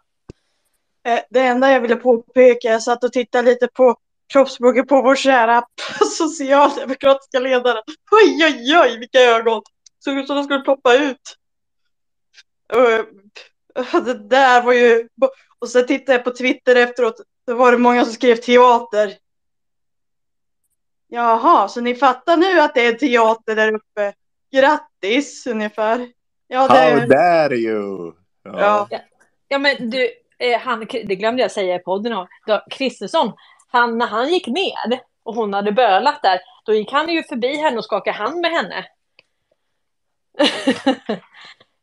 Eh, 1.05 1.21
det 1.31 1.41
enda 1.41 1.73
jag 1.73 1.81
ville 1.81 1.97
påpeka, 1.97 2.69
jag 2.69 2.83
satt 2.83 3.05
och 3.05 3.13
tittade 3.13 3.51
lite 3.51 3.69
på 3.69 3.97
kroppsspråket 4.33 4.89
på 4.89 5.03
vår 5.03 5.17
kära 5.17 5.65
socialdemokratiska 6.19 7.41
ledare. 7.41 7.83
Oj, 8.11 8.45
oj, 8.45 8.79
oj, 8.83 8.99
vilka 8.99 9.21
ögon! 9.21 9.63
Såg 9.99 10.19
ut 10.19 10.27
som 10.27 10.37
de 10.37 10.45
skulle 10.45 10.61
ploppa 10.61 10.95
ut. 10.95 11.37
Eh, 12.75 14.01
det 14.05 14.29
där 14.29 14.63
var 14.63 14.73
ju... 14.73 15.09
Och 15.59 15.69
så 15.69 15.83
tittade 15.83 16.13
jag 16.13 16.25
på 16.25 16.31
Twitter 16.31 16.77
efteråt. 16.77 17.21
Då 17.47 17.55
var 17.55 17.73
det 17.73 17.79
många 17.79 18.05
som 18.05 18.15
skrev 18.15 18.37
teater. 18.37 19.13
Jaha, 21.15 21.69
så 21.69 21.81
ni 21.81 21.95
fattar 21.95 22.37
nu 22.37 22.61
att 22.61 22.75
det 22.75 22.87
är 22.87 22.93
teater 22.93 23.57
där 23.57 23.75
uppe. 23.75 24.13
Grattis, 24.53 25.47
ungefär. 25.47 26.09
Ja, 26.49 26.69
det. 26.69 27.01
How 27.01 27.07
dare 27.07 27.55
you! 27.55 28.13
Ja. 28.43 28.87
ja. 28.91 28.99
ja 29.49 29.59
men 29.59 29.91
du, 29.91 30.09
eh, 30.39 30.61
han, 30.61 30.87
det 31.05 31.17
glömde 31.17 31.43
jag 31.43 31.51
säga 31.51 31.77
i 31.77 31.79
podden. 31.79 32.27
Kristersson, 32.71 33.33
han, 33.67 33.99
när 33.99 34.07
han 34.07 34.29
gick 34.29 34.47
ned 34.47 34.99
och 35.23 35.35
hon 35.35 35.55
hade 35.55 35.73
bölat 35.73 36.23
där, 36.23 36.41
då 36.65 36.75
gick 36.75 36.93
han 36.93 37.09
ju 37.09 37.23
förbi 37.23 37.57
henne 37.57 37.79
och 37.79 37.85
skakade 37.85 38.17
hand 38.17 38.41
med 38.41 38.51
henne. 38.51 38.87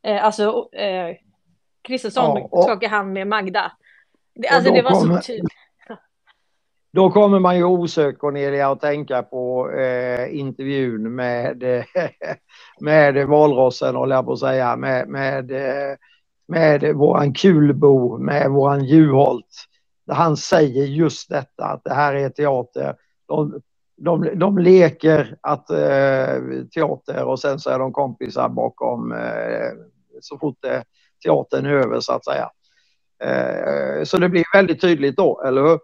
Eh, 0.03 0.25
alltså, 0.25 0.69
eh, 0.73 1.15
Kristersson 1.81 2.37
ja, 2.37 2.47
och... 2.51 2.63
skakade 2.63 2.87
hand 2.87 3.13
med 3.13 3.27
Magda. 3.27 3.71
Alltså 4.51 4.71
det 4.71 4.81
var 4.81 4.91
kommer, 4.91 5.15
så 5.15 5.21
tydligt. 5.21 5.58
Då 6.91 7.09
kommer 7.11 7.39
man 7.39 7.57
ju 7.57 7.63
osökt, 7.63 8.19
Cornelia, 8.19 8.69
att 8.71 8.81
tänka 8.81 9.23
på 9.23 9.71
eh, 9.71 10.39
intervjun 10.39 11.15
med, 11.15 11.63
med 12.79 13.27
valrossen, 13.27 13.95
håller 13.95 14.15
jag 14.15 14.25
på 14.25 14.33
att 14.33 14.39
säga, 14.39 14.75
med, 14.75 15.07
med 15.07 15.51
med 16.49 16.95
våran 16.95 17.33
Kulbo, 17.33 18.17
med 18.17 18.49
våran 18.51 18.85
Juholt. 18.85 19.45
Han 20.11 20.37
säger 20.37 20.85
just 20.85 21.29
detta 21.29 21.65
att 21.65 21.83
det 21.83 21.93
här 21.93 22.13
är 22.13 22.29
teater. 22.29 22.95
De, 23.27 23.61
de, 23.97 24.39
de 24.39 24.57
leker 24.57 25.37
att 25.41 25.69
eh, 25.69 26.65
teater 26.73 27.23
och 27.23 27.39
sen 27.39 27.59
så 27.59 27.69
är 27.69 27.79
de 27.79 27.93
kompisar 27.93 28.49
bakom 28.49 29.11
eh, 29.11 29.71
så 30.21 30.37
fort 30.37 30.65
eh, 30.65 30.81
teatern 31.23 31.65
är 31.65 31.73
över 31.73 31.99
så 31.99 32.13
att 32.13 32.25
säga. 32.25 32.49
Eh, 33.23 34.03
så 34.03 34.17
det 34.17 34.29
blir 34.29 34.43
väldigt 34.53 34.81
tydligt 34.81 35.17
då, 35.17 35.41
eller 35.45 35.61
hur? 35.61 35.79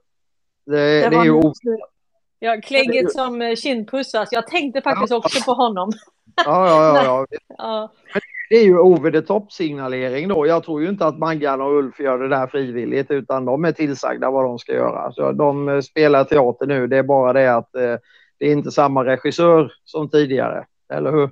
Det, 0.65 1.01
det, 1.01 1.09
det 1.09 1.15
är 1.15 1.25
ju 1.25 1.41
Ja, 2.39 2.61
klägget 2.63 3.11
som 3.11 3.41
eh, 3.41 3.55
kindpussas. 3.55 4.29
Jag 4.31 4.47
tänkte 4.47 4.81
faktiskt 4.81 5.11
ja. 5.11 5.17
också 5.17 5.45
på 5.45 5.53
honom. 5.53 5.91
Ja, 6.45 6.67
ja, 6.67 6.95
ja. 6.95 7.03
ja. 7.03 7.25
ja. 7.57 7.89
Det 8.49 8.55
är 8.55 8.63
ju 8.63 8.79
over 8.79 9.11
the 9.11 9.21
top 9.21 9.51
signalering 9.51 10.27
då. 10.27 10.47
Jag 10.47 10.63
tror 10.63 10.81
ju 10.81 10.89
inte 10.89 11.05
att 11.05 11.17
Maggan 11.17 11.61
och 11.61 11.77
Ulf 11.77 11.99
gör 11.99 12.19
det 12.19 12.27
där 12.27 12.47
frivilligt 12.47 13.11
utan 13.11 13.45
de 13.45 13.65
är 13.65 13.71
tillsagda 13.71 14.31
vad 14.31 14.45
de 14.45 14.59
ska 14.59 14.73
göra. 14.73 15.11
Så 15.11 15.31
de 15.31 15.69
eh, 15.69 15.81
spelar 15.81 16.23
teater 16.23 16.65
nu. 16.65 16.87
Det 16.87 16.97
är 16.97 17.03
bara 17.03 17.33
det 17.33 17.55
att 17.55 17.75
eh, 17.75 17.95
det 18.39 18.45
är 18.45 18.51
inte 18.51 18.71
samma 18.71 19.05
regissör 19.05 19.71
som 19.85 20.09
tidigare. 20.09 20.65
Eller 20.93 21.11
hur? 21.11 21.29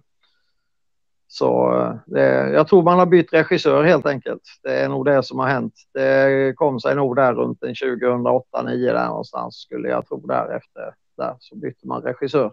Så 1.34 1.80
eh, 1.80 1.95
det, 2.05 2.49
jag 2.49 2.68
tror 2.68 2.84
man 2.84 2.99
har 2.99 3.05
bytt 3.05 3.34
regissör 3.34 3.84
helt 3.84 4.05
enkelt. 4.05 4.41
Det 4.64 4.80
är 4.80 4.89
nog 4.89 5.05
det 5.05 5.23
som 5.23 5.39
har 5.39 5.47
hänt. 5.47 5.73
Det 5.93 6.53
kom 6.55 6.80
sig 6.80 6.95
nog 6.95 7.15
där 7.15 7.34
runt 7.34 7.61
2008-2009 7.61 8.93
där 8.93 9.07
någonstans 9.07 9.55
skulle 9.55 9.89
jag 9.89 10.07
tro 10.07 10.27
därefter. 10.27 10.93
Där 11.18 11.35
så 11.39 11.55
bytte 11.55 11.88
man 11.88 12.01
regissör. 12.01 12.51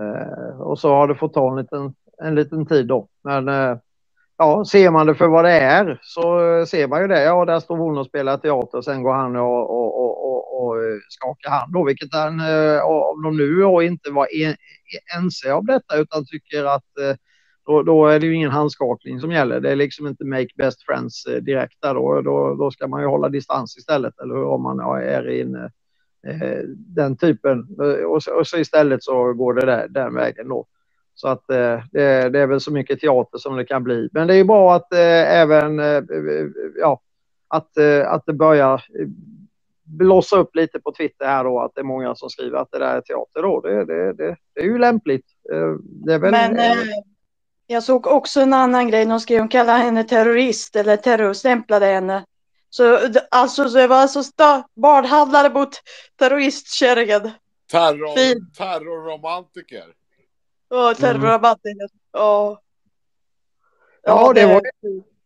Eh, 0.00 0.60
och 0.60 0.78
så 0.78 0.94
har 0.94 1.08
det 1.08 1.14
fått 1.14 1.34
ta 1.34 1.50
en 1.50 1.56
liten, 1.56 1.94
en 2.22 2.34
liten 2.34 2.66
tid 2.66 2.86
då. 2.86 3.08
Men 3.24 3.48
eh, 3.48 3.76
ja, 4.38 4.64
ser 4.64 4.90
man 4.90 5.06
det 5.06 5.14
för 5.14 5.28
vad 5.28 5.44
det 5.44 5.60
är 5.60 5.98
så 6.02 6.54
eh, 6.58 6.64
ser 6.64 6.88
man 6.88 7.00
ju 7.00 7.08
det. 7.08 7.22
Ja, 7.22 7.44
där 7.44 7.60
står 7.60 7.76
hon 7.76 7.98
och 7.98 8.06
spelar 8.06 8.36
teater. 8.36 8.78
och 8.78 8.84
Sen 8.84 9.02
går 9.02 9.12
han 9.12 9.36
och, 9.36 9.70
och, 9.70 10.00
och, 10.04 10.30
och, 10.30 10.62
och 10.62 10.76
eh, 10.76 10.98
skakar 11.08 11.50
hand 11.50 11.72
då, 11.72 11.84
vilket 11.84 12.14
han, 12.14 12.40
eh, 12.40 12.82
om 12.82 13.22
de 13.22 13.36
nu 13.36 13.86
inte 13.86 14.10
var 14.10 14.28
en, 14.34 14.54
ense 15.18 15.52
om 15.52 15.66
detta 15.66 15.96
utan 15.96 16.24
tycker 16.26 16.64
att 16.64 16.98
eh, 17.00 17.16
då, 17.66 17.82
då, 17.82 18.06
är 18.06 18.20
det 18.20 18.26
ju 18.26 18.34
ingen 18.34 18.50
handskakning 18.50 19.20
som 19.20 19.32
gäller. 19.32 19.60
Det 19.60 19.70
är 19.70 19.76
liksom 19.76 20.06
inte 20.06 20.24
make 20.24 20.48
best 20.56 20.82
friends 20.82 21.26
eh, 21.26 21.36
direkt 21.36 21.82
där 21.82 21.94
då. 21.94 22.20
Då, 22.20 22.54
då 22.54 22.70
ska 22.70 22.86
man 22.86 23.00
ju 23.00 23.06
hålla 23.06 23.28
distans 23.28 23.76
istället, 23.76 24.20
eller 24.20 24.34
hur? 24.34 24.44
Om 24.44 24.62
man 24.62 24.80
är 24.80 25.30
inne, 25.30 25.70
eh, 26.26 26.42
eh, 26.42 26.62
den 26.76 27.16
typen. 27.16 27.76
Eh, 27.82 28.04
och 28.04 28.22
så, 28.22 28.38
och 28.38 28.46
så, 28.46 28.58
istället 28.58 29.04
så 29.04 29.32
går 29.32 29.54
det 29.54 29.66
där, 29.66 29.88
den 29.88 30.14
vägen 30.14 30.48
då. 30.48 30.66
Så 31.14 31.28
att 31.28 31.50
eh, 31.50 31.82
det, 31.92 32.28
det, 32.28 32.40
är 32.40 32.46
väl 32.46 32.60
så 32.60 32.72
mycket 32.72 33.00
teater 33.00 33.38
som 33.38 33.56
det 33.56 33.64
kan 33.64 33.84
bli. 33.84 34.08
Men 34.12 34.26
det 34.26 34.34
är 34.34 34.38
ju 34.38 34.44
bra 34.44 34.74
att 34.74 34.92
eh, 34.92 35.38
även, 35.40 35.78
ja, 36.80 37.00
att, 37.48 37.78
att 38.06 38.26
det 38.26 38.32
börjar 38.32 38.84
blossa 39.84 40.36
upp 40.36 40.54
lite 40.54 40.80
på 40.80 40.92
Twitter 40.92 41.26
här 41.26 41.44
då, 41.44 41.60
att 41.60 41.74
det 41.74 41.80
är 41.80 41.84
många 41.84 42.14
som 42.14 42.30
skriver 42.30 42.58
att 42.58 42.70
det 42.72 42.78
där 42.78 42.96
är 42.96 43.00
teater 43.00 43.42
då. 43.42 43.60
Det, 43.60 43.84
det, 43.84 44.12
det, 44.12 44.36
det 44.54 44.60
är 44.60 44.64
ju 44.64 44.78
lämpligt. 44.78 45.26
Det 46.06 46.14
är 46.14 46.18
väl, 46.18 46.30
Men 46.30 46.56
jag 47.70 47.82
såg 47.82 48.06
också 48.06 48.40
en 48.40 48.54
annan 48.54 48.88
grej. 48.88 49.04
De 49.04 49.20
skrev, 49.20 49.38
de 49.38 49.48
kallade 49.48 49.78
henne 49.78 50.04
terrorist 50.04 50.76
eller 50.76 50.96
terrorstämplade 50.96 51.86
henne. 51.86 52.24
Så 52.70 52.98
alltså 53.30 53.64
det 53.64 53.86
var 53.86 53.96
alltså 53.96 54.22
barnhandlare 54.76 55.50
mot 55.50 55.68
terroristkärringen. 56.18 57.30
Terror, 57.70 58.54
terrorromantiker. 58.56 59.84
Ja, 60.68 60.94
terrorromantiker. 60.94 61.88
Ja. 62.12 62.60
Ja, 64.02 64.32
det, 64.32 64.46
var, 64.46 64.62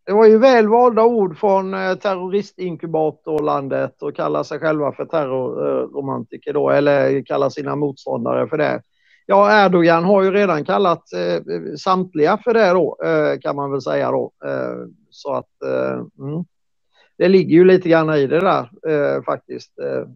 det 0.05 0.13
var 0.13 0.25
ju 0.25 0.37
väl 0.37 0.67
valda 0.67 1.03
ord 1.03 1.37
från 1.37 1.73
eh, 1.73 1.95
terroristinkubatorlandet 1.95 4.01
och 4.01 4.15
kalla 4.15 4.43
sig 4.43 4.59
själva 4.59 4.91
för 4.91 5.05
terrorromantiker 5.05 6.53
då, 6.53 6.69
eller 6.69 7.25
kalla 7.25 7.49
sina 7.49 7.75
motståndare 7.75 8.47
för 8.47 8.57
det. 8.57 8.81
Ja, 9.27 9.65
Erdogan 9.65 10.03
har 10.03 10.23
ju 10.23 10.31
redan 10.31 10.65
kallat 10.65 11.13
eh, 11.13 11.41
samtliga 11.77 12.37
för 12.43 12.53
det 12.53 12.69
då, 12.69 12.97
eh, 13.03 13.39
kan 13.39 13.55
man 13.55 13.71
väl 13.71 13.81
säga 13.81 14.11
då. 14.11 14.31
Eh, 14.45 14.87
så 15.09 15.33
att 15.33 15.61
eh, 15.63 15.93
mm. 16.19 16.45
det 17.17 17.27
ligger 17.27 17.55
ju 17.55 17.65
lite 17.65 17.89
grann 17.89 18.13
i 18.13 18.27
det 18.27 18.39
där 18.39 18.69
eh, 18.87 19.23
faktiskt. 19.23 19.79
Eh, 19.79 20.07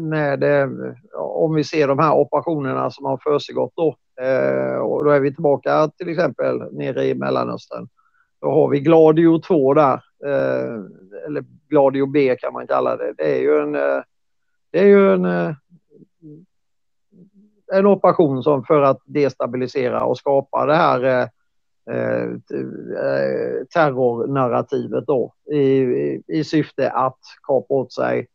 med, 0.00 0.42
eh, 0.42 0.68
om 1.14 1.54
vi 1.54 1.64
ser 1.64 1.88
de 1.88 1.98
här 1.98 2.14
operationerna 2.14 2.90
som 2.90 3.04
har 3.04 3.16
försiggått 3.16 3.72
då. 3.76 3.96
Eh, 4.20 4.76
och 4.76 5.04
då 5.04 5.10
är 5.10 5.20
vi 5.20 5.34
tillbaka 5.34 5.88
till 5.88 6.08
exempel 6.08 6.62
nere 6.72 7.04
i 7.04 7.14
Mellanöstern. 7.14 7.88
Då 8.40 8.50
har 8.50 8.68
vi 8.68 8.80
Gladio 8.80 9.38
2 9.38 9.74
där, 9.74 10.02
eh, 10.26 10.74
eller 11.26 11.44
Gladio 11.68 12.06
B 12.06 12.36
kan 12.40 12.52
man 12.52 12.66
kalla 12.66 12.96
det. 12.96 13.14
Det 13.16 13.36
är 13.36 13.40
ju 13.40 13.58
en, 13.58 13.72
det 14.70 14.80
är 14.80 14.86
ju 14.86 15.12
en 15.12 15.54
en 17.74 17.86
operation 17.86 18.42
som 18.42 18.64
för 18.64 18.82
att 18.82 19.00
destabilisera 19.04 20.04
och 20.04 20.18
skapa 20.18 20.66
det 20.66 20.74
här 20.74 21.04
eh, 21.04 21.28
eh, 21.90 22.38
terrornarrativet 23.74 25.06
då 25.06 25.34
i, 25.52 26.22
i 26.26 26.44
syfte 26.44 26.90
att 26.90 27.18
kapa 27.42 27.74
åt 27.74 27.92
sig 27.92 28.26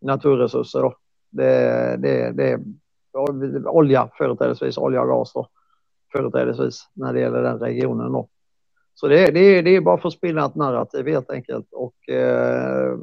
naturresurser. 0.00 0.80
Då. 0.80 0.94
Det, 1.30 1.96
det, 1.98 2.32
det 2.32 2.60
olja 3.66 4.10
företrädesvis, 4.18 4.78
olja 4.78 5.02
och 5.02 5.08
gas 5.08 5.32
då, 5.32 5.48
företrädesvis 6.12 6.88
när 6.92 7.12
det 7.12 7.20
gäller 7.20 7.42
den 7.42 7.58
regionen 7.58 8.12
då. 8.12 8.28
Så 8.94 9.08
det, 9.08 9.30
det, 9.30 9.62
det 9.62 9.76
är 9.76 9.80
bara 9.80 9.98
för 9.98 10.08
att 10.08 10.14
spinna 10.14 10.46
ett 10.46 10.54
narrativ 10.54 11.06
helt 11.06 11.30
enkelt 11.30 11.66
och 11.72 12.08
eh, 12.08 12.98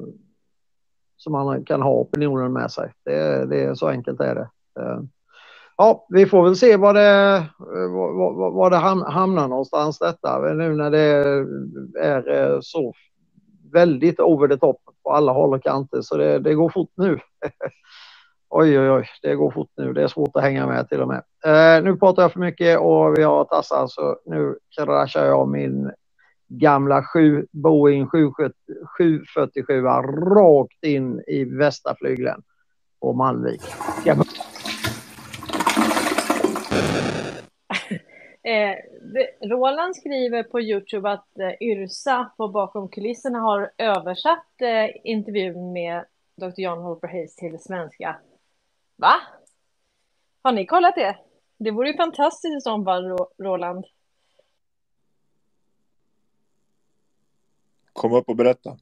så 1.17 1.29
man 1.31 1.65
kan 1.65 1.81
ha 1.81 1.91
opinionen 1.91 2.53
med 2.53 2.71
sig. 2.71 2.93
Det, 3.03 3.45
det, 3.45 3.75
så 3.75 3.87
enkelt 3.87 4.19
är 4.19 4.35
det. 4.35 4.49
Eh, 4.79 5.01
ja, 5.77 6.05
vi 6.09 6.25
får 6.25 6.43
väl 6.43 6.55
se 6.55 6.77
var 6.77 6.93
det, 6.93 7.35
eh, 7.35 7.91
var, 7.91 8.51
var 8.51 8.69
det 8.69 8.77
hamnar 9.11 9.47
någonstans 9.47 9.99
detta. 9.99 10.39
Nu 10.39 10.75
när 10.75 10.91
det 10.91 10.99
är 11.99 12.53
eh, 12.53 12.59
så 12.61 12.93
väldigt 13.73 14.19
over 14.19 14.47
the 14.47 14.57
top 14.57 14.77
på 15.03 15.11
alla 15.11 15.31
håll 15.31 15.53
och 15.53 15.63
kanter 15.63 16.01
så 16.01 16.17
det, 16.17 16.39
det 16.39 16.53
går 16.53 16.69
fort 16.69 16.91
nu. 16.95 17.19
oj, 18.49 18.79
oj, 18.79 18.91
oj, 18.91 19.07
det 19.21 19.35
går 19.35 19.51
fort 19.51 19.71
nu. 19.77 19.93
Det 19.93 20.03
är 20.03 20.07
svårt 20.07 20.35
att 20.35 20.43
hänga 20.43 20.67
med 20.67 20.89
till 20.89 21.01
och 21.01 21.07
med. 21.07 21.23
Eh, 21.45 21.83
nu 21.83 21.97
pratar 21.97 22.21
jag 22.21 22.31
för 22.31 22.39
mycket 22.39 22.79
och 22.79 23.17
vi 23.17 23.23
har 23.23 23.45
tassar 23.45 23.87
så 23.87 24.17
nu 24.25 24.57
kraschar 24.77 25.25
jag 25.25 25.47
min 25.47 25.91
gamla 26.47 27.03
7, 27.03 27.47
Boeing 27.51 28.07
747 28.07 29.81
rakt 30.35 30.83
in 30.83 31.21
i 31.27 31.43
västra 31.43 31.95
flygeln 31.95 32.41
på 33.01 33.13
Malmvik. 33.13 33.61
Eh, 38.45 38.75
Roland 39.41 39.95
skriver 39.95 40.43
på 40.43 40.61
Youtube 40.61 41.09
att 41.09 41.39
eh, 41.39 41.51
Yrsa 41.61 42.31
på 42.37 42.47
bakom 42.47 42.89
kulisserna 42.89 43.39
har 43.39 43.71
översatt 43.77 44.61
eh, 44.61 44.89
intervjun 45.03 45.73
med 45.73 46.05
Dr. 46.35 46.61
John 46.61 46.79
Holper 46.79 47.07
Hayes 47.07 47.35
till 47.35 47.59
svenska. 47.59 48.19
Va? 48.95 49.13
Har 50.41 50.51
ni 50.51 50.65
kollat 50.65 50.95
det? 50.95 51.17
Det 51.57 51.71
vore 51.71 51.89
ju 51.89 51.97
fantastiskt 51.97 52.57
i 52.57 52.61
så 52.61 52.83
fall, 52.83 53.17
Roland. 53.37 53.85
Kom 57.93 58.13
upp 58.13 58.29
och 58.29 58.35
berätta. 58.35 58.77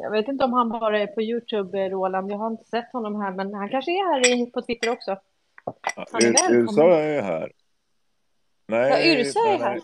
Jag 0.00 0.10
vet 0.10 0.28
inte 0.28 0.44
om 0.44 0.52
han 0.52 0.68
bara 0.68 1.00
är 1.00 1.06
på 1.06 1.22
Youtube, 1.22 1.88
Roland. 1.88 2.30
Jag 2.30 2.38
har 2.38 2.50
inte 2.50 2.64
sett 2.64 2.92
honom 2.92 3.20
här, 3.20 3.32
men 3.32 3.54
han 3.54 3.68
kanske 3.68 3.90
är 3.90 4.04
här 4.04 4.50
på 4.50 4.62
Twitter 4.62 4.90
också. 4.90 5.16
Han 5.94 6.22
är 6.22 6.54
Yrsa 6.54 6.84
är 6.84 7.22
här. 7.22 7.52
Nej, 8.66 8.90
ja, 8.90 9.20
Yrsa 9.20 9.40
är 9.40 9.58
här. 9.58 9.80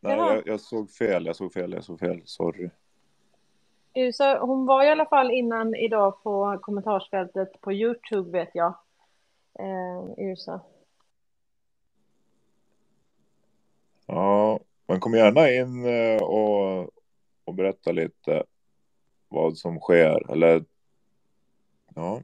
Nej, 0.00 0.16
jag, 0.16 0.42
jag, 0.46 0.60
såg 0.60 0.90
fel, 0.90 1.26
jag 1.26 1.36
såg 1.36 1.52
fel, 1.52 1.72
jag 1.72 1.84
såg 1.84 2.00
fel. 2.00 2.22
Sorry. 2.24 2.70
Yrsa, 3.94 4.38
hon 4.38 4.66
var 4.66 4.84
i 4.84 4.88
alla 4.88 5.06
fall 5.06 5.30
innan 5.30 5.74
idag 5.74 6.22
på 6.22 6.58
kommentarsfältet 6.62 7.60
på 7.60 7.72
Youtube 7.72 8.30
vet 8.30 8.50
jag. 8.54 8.74
Eh, 9.58 10.24
Yrsa. 10.30 10.60
Ja, 14.06 14.60
men 14.86 15.00
kom 15.00 15.14
gärna 15.14 15.50
in 15.50 15.84
eh, 15.84 16.22
och, 16.22 16.90
och 17.44 17.54
berätta 17.54 17.92
lite 17.92 18.44
vad 19.34 19.58
som 19.58 19.80
sker. 19.80 20.32
Eller 20.32 20.64
ja, 21.94 22.22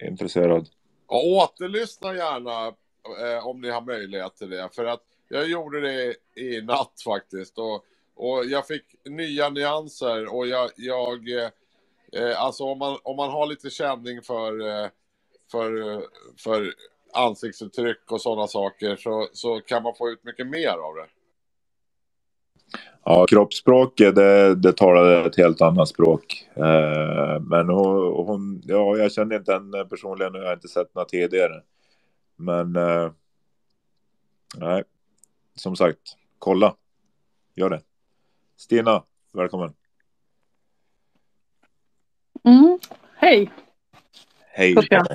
intresserad. 0.00 0.68
Återlyssna 1.06 2.14
gärna 2.14 2.66
eh, 3.22 3.46
om 3.46 3.60
ni 3.60 3.70
har 3.70 3.80
möjlighet 3.80 4.36
till 4.36 4.50
det. 4.50 4.68
För 4.74 4.84
att 4.84 5.02
jag 5.28 5.48
gjorde 5.48 5.80
det 5.80 6.14
i 6.40 6.60
natt 6.62 7.02
faktiskt. 7.04 7.58
Och, 7.58 7.84
och 8.14 8.44
jag 8.44 8.66
fick 8.66 8.84
nya 9.04 9.48
nyanser. 9.48 10.34
Och 10.34 10.46
jag, 10.46 10.70
jag 10.76 11.28
eh, 11.28 11.50
eh 12.12 12.42
alltså 12.42 12.64
om 12.64 12.78
man, 12.78 12.98
om 13.02 13.16
man 13.16 13.30
har 13.30 13.46
lite 13.46 13.70
känning 13.70 14.22
för, 14.22 14.68
eh, 14.68 14.88
för, 15.50 16.02
för 16.38 16.74
ansiktsuttryck 17.12 18.12
och 18.12 18.20
sådana 18.20 18.46
saker 18.46 18.96
så, 18.96 19.28
så 19.32 19.60
kan 19.60 19.82
man 19.82 19.94
få 19.94 20.08
ut 20.08 20.24
mycket 20.24 20.46
mer 20.46 20.72
av 20.72 20.94
det. 20.94 21.06
Ja, 23.04 23.26
kroppsspråket 23.28 24.14
det, 24.14 24.54
det 24.54 24.72
talade 24.72 25.26
ett 25.26 25.36
helt 25.36 25.60
annat 25.60 25.88
språk. 25.88 26.48
Eh, 26.54 27.40
men 27.40 27.68
hon, 27.68 28.26
hon, 28.26 28.62
ja, 28.64 28.96
jag 28.96 29.12
känner 29.12 29.36
inte 29.36 29.52
henne 29.52 29.84
personligen 29.84 30.34
och 30.34 30.40
jag 30.40 30.46
har 30.46 30.54
inte 30.54 30.68
sett 30.68 30.94
henne 30.94 31.06
tidigare. 31.08 31.62
Men 32.36 32.76
eh, 32.76 33.10
nej, 34.56 34.84
som 35.54 35.76
sagt, 35.76 35.98
kolla. 36.38 36.74
Gör 37.54 37.70
det. 37.70 37.80
Stina, 38.56 39.02
välkommen. 39.32 39.72
Mm. 42.44 42.78
Hej. 43.16 43.50
Hej. 44.46 44.74
Ja, 44.90 45.06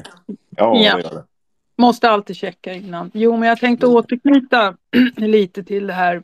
Ja. 0.49 0.97
det. 0.97 1.23
Måste 1.75 2.09
alltid 2.09 2.35
checka 2.35 2.73
innan. 2.73 3.11
Jo, 3.13 3.37
men 3.37 3.49
jag 3.49 3.59
tänkte 3.59 3.87
återknyta 3.87 4.77
lite 5.15 5.63
till 5.63 5.87
det 5.87 5.93
här 5.93 6.23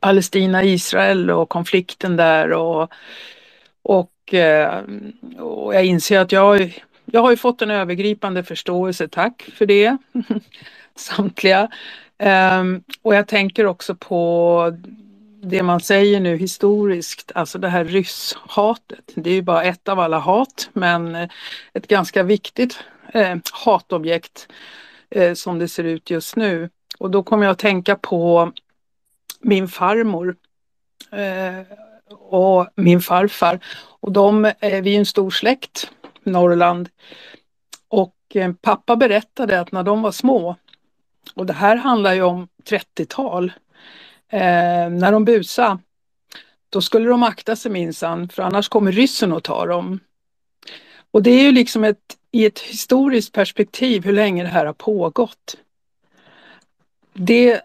Palestina-Israel 0.00 1.30
och 1.30 1.48
konflikten 1.48 2.16
där 2.16 2.52
och, 2.52 2.92
och, 3.82 4.34
eh, 4.34 4.82
och 5.38 5.74
jag 5.74 5.84
inser 5.84 6.18
att 6.20 6.32
jag, 6.32 6.82
jag 7.04 7.20
har 7.22 7.30
ju 7.30 7.36
fått 7.36 7.62
en 7.62 7.70
övergripande 7.70 8.44
förståelse, 8.44 9.08
tack 9.08 9.50
för 9.54 9.66
det, 9.66 9.96
samtliga. 10.96 11.68
Ehm, 12.18 12.82
och 13.02 13.14
jag 13.14 13.28
tänker 13.28 13.66
också 13.66 13.94
på 13.94 14.72
det 15.42 15.62
man 15.62 15.80
säger 15.80 16.20
nu 16.20 16.36
historiskt, 16.36 17.32
alltså 17.34 17.58
det 17.58 17.68
här 17.68 17.84
rysshatet. 17.84 19.12
Det 19.14 19.30
är 19.30 19.34
ju 19.34 19.42
bara 19.42 19.64
ett 19.64 19.88
av 19.88 20.00
alla 20.00 20.18
hat, 20.18 20.70
men 20.72 21.14
ett 21.74 21.88
ganska 21.88 22.22
viktigt 22.22 22.78
eh, 23.12 23.36
hatobjekt 23.52 24.48
eh, 25.10 25.34
som 25.34 25.58
det 25.58 25.68
ser 25.68 25.84
ut 25.84 26.10
just 26.10 26.36
nu. 26.36 26.70
Och 26.98 27.10
då 27.10 27.22
kommer 27.22 27.44
jag 27.44 27.52
att 27.52 27.58
tänka 27.58 27.96
på 27.96 28.52
min 29.40 29.68
farmor 29.68 30.36
eh, 31.12 31.76
och 32.18 32.68
min 32.74 33.00
farfar. 33.00 33.60
Och 34.00 34.12
de, 34.12 34.44
eh, 34.44 34.82
vi 34.82 34.94
är 34.94 34.98
en 34.98 35.06
stor 35.06 35.30
släkt, 35.30 35.90
Norrland. 36.22 36.88
Och 37.88 38.14
eh, 38.34 38.52
pappa 38.60 38.96
berättade 38.96 39.60
att 39.60 39.72
när 39.72 39.82
de 39.82 40.02
var 40.02 40.12
små, 40.12 40.56
och 41.34 41.46
det 41.46 41.52
här 41.52 41.76
handlar 41.76 42.14
ju 42.14 42.22
om 42.22 42.48
30-tal, 42.64 43.52
eh, 44.28 44.90
när 44.90 45.12
de 45.12 45.24
busade, 45.24 45.78
då 46.70 46.80
skulle 46.80 47.08
de 47.08 47.22
akta 47.22 47.56
sig 47.56 47.70
minsann, 47.70 48.28
för 48.28 48.42
annars 48.42 48.68
kommer 48.68 48.92
ryssen 48.92 49.32
och 49.32 49.44
tar 49.44 49.66
dem. 49.66 50.00
Och 51.10 51.22
det 51.22 51.30
är 51.30 51.42
ju 51.42 51.52
liksom 51.52 51.84
ett, 51.84 52.16
i 52.30 52.46
ett 52.46 52.58
historiskt 52.58 53.32
perspektiv 53.32 54.04
hur 54.04 54.12
länge 54.12 54.42
det 54.42 54.48
här 54.48 54.66
har 54.66 54.72
pågått. 54.72 55.56
Det, 57.12 57.60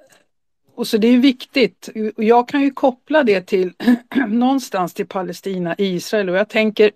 och 0.76 0.88
så 0.88 0.98
det 0.98 1.08
är 1.08 1.18
viktigt. 1.18 1.90
Och 2.18 2.24
jag 2.24 2.48
kan 2.48 2.62
ju 2.62 2.72
koppla 2.72 3.24
det 3.24 3.42
till 3.42 3.74
någonstans 4.28 4.94
till 4.94 5.08
Palestina, 5.08 5.76
Israel 5.78 6.30
och 6.30 6.36
jag 6.36 6.50
tänker 6.50 6.92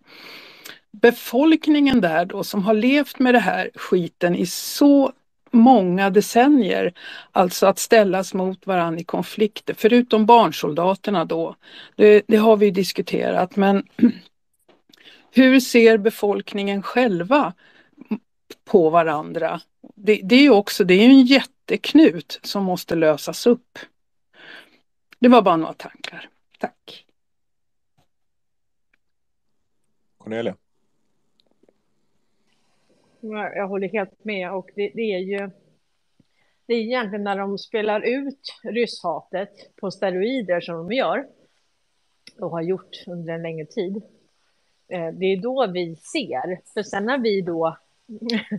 befolkningen 0.91 2.02
där 2.02 2.26
då 2.26 2.44
som 2.44 2.64
har 2.64 2.74
levt 2.74 3.20
med 3.20 3.34
det 3.34 3.40
här 3.40 3.70
skiten 3.76 4.36
i 4.36 4.45
så 4.45 5.12
många 5.52 6.10
decennier, 6.10 6.94
alltså 7.32 7.66
att 7.66 7.80
ställas 7.80 8.34
mot 8.34 8.68
varandra 8.68 8.99
i 8.99 9.04
konflikter, 9.04 9.76
förutom 9.78 10.26
barnsoldaterna 10.26 11.26
då. 11.26 11.56
Det, 11.95 12.22
det 12.28 12.38
har 12.38 12.58
vi 12.58 12.72
diskuterat, 12.72 13.56
men 13.56 13.84
hur 15.32 15.60
ser 15.60 15.98
befolkningen 15.98 16.84
själva 16.84 17.54
på 18.66 18.90
varandra? 18.90 19.62
Det, 19.95 20.22
det 20.24 20.36
är 20.36 20.41
ju 20.41 20.49
också, 20.49 20.84
det 20.84 20.94
är 20.94 21.08
ju 21.08 21.20
en 21.20 21.26
jätteknut 21.72 22.39
som 22.44 22.64
måste 22.64 22.95
lösas 22.95 23.48
upp. 23.48 23.80
Det 25.19 25.27
var 25.27 25.41
bara 25.41 25.57
några 25.57 25.73
tankar. 25.73 26.30
Tack. 26.60 27.06
Cornelia. 30.18 30.56
Ja, 33.19 33.49
Jag 33.56 33.68
håller 33.68 33.88
helt 33.89 34.23
med 34.23 34.52
och 34.52 34.69
det, 34.76 34.91
det 34.94 35.14
är 35.14 35.19
ju 35.19 35.49
det 36.65 36.73
är 36.73 36.80
egentligen 36.80 37.23
när 37.23 37.38
de 37.38 37.57
spelar 37.57 38.02
ut 38.02 38.60
rysshatet 38.64 39.76
på 39.76 39.91
steroider 39.91 40.61
som 40.61 40.76
de 40.76 40.91
gör 40.95 41.27
och 42.39 42.49
har 42.52 42.61
gjort 42.61 43.03
under 43.07 43.34
en 43.34 43.41
längre 43.41 43.65
tid. 43.65 43.95
Eh, 44.88 45.07
Det 45.14 45.26
är 45.26 45.41
då 45.41 45.68
vi 45.68 45.95
ser, 45.95 46.72
för 46.73 46.84
sen 46.84 47.06
när 47.06 47.18
vi 47.18 47.41
då 47.41 47.77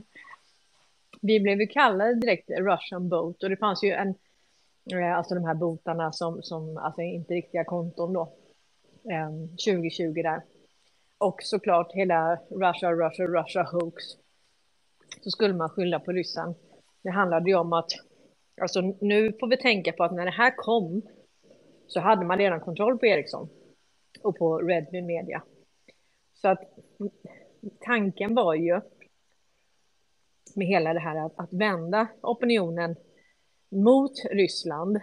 vi 1.23 1.41
blev 1.41 1.61
ju 1.61 1.67
kallade 1.67 2.15
direkt 2.15 2.51
Russian 2.51 3.09
boat 3.09 3.43
och 3.43 3.51
det 3.51 3.57
fanns 3.57 3.85
ju 3.85 3.91
en, 3.91 4.15
eh, 4.93 5.17
alltså 5.17 5.35
de 5.35 5.45
här 5.45 5.55
botarna 5.55 6.13
som, 6.13 6.43
som 6.43 6.77
alltså 6.77 7.03
inte 7.03 7.35
riktiga 7.35 7.65
konton 7.65 8.13
då, 8.13 8.33
ehm, 9.11 9.49
2020 9.49 10.23
där. 10.23 10.43
Och 11.19 11.43
såklart 11.43 11.93
hela 11.93 12.37
Russia, 12.37 12.93
Russia, 12.93 13.27
Russia 13.27 13.63
hoax. 13.63 14.05
Så 15.25 15.31
skulle 15.31 15.55
man 15.55 15.69
skylla 15.69 16.01
på 16.01 16.13
ryssen. 16.13 16.55
Det 17.03 17.11
handlade 17.11 17.51
ju 17.51 17.57
om 17.57 17.73
att, 17.73 17.91
alltså 18.61 18.81
nu 19.01 19.33
får 19.41 19.49
vi 19.49 19.57
tänka 19.57 19.93
på 19.93 20.05
att 20.05 20.13
när 20.13 20.25
det 20.25 20.31
här 20.31 20.57
kom 20.57 21.03
så 21.87 22.01
hade 22.01 22.27
man 22.27 22.39
redan 22.39 22.61
kontroll 22.61 22.99
på 22.99 23.07
Ericsson 23.07 23.49
och 24.23 24.39
på 24.39 24.59
Redmi 24.59 25.03
Media. 25.03 25.43
Så 26.35 26.49
att 26.49 26.61
tanken 27.81 28.35
var 28.35 28.55
ju 28.55 28.81
med 30.59 30.67
hela 30.67 30.95
det 30.95 31.01
här 31.01 31.27
att, 31.27 31.33
att 31.37 31.53
vända 31.53 32.09
opinionen 32.23 32.97
mot 33.71 34.13
Ryssland. 34.31 35.01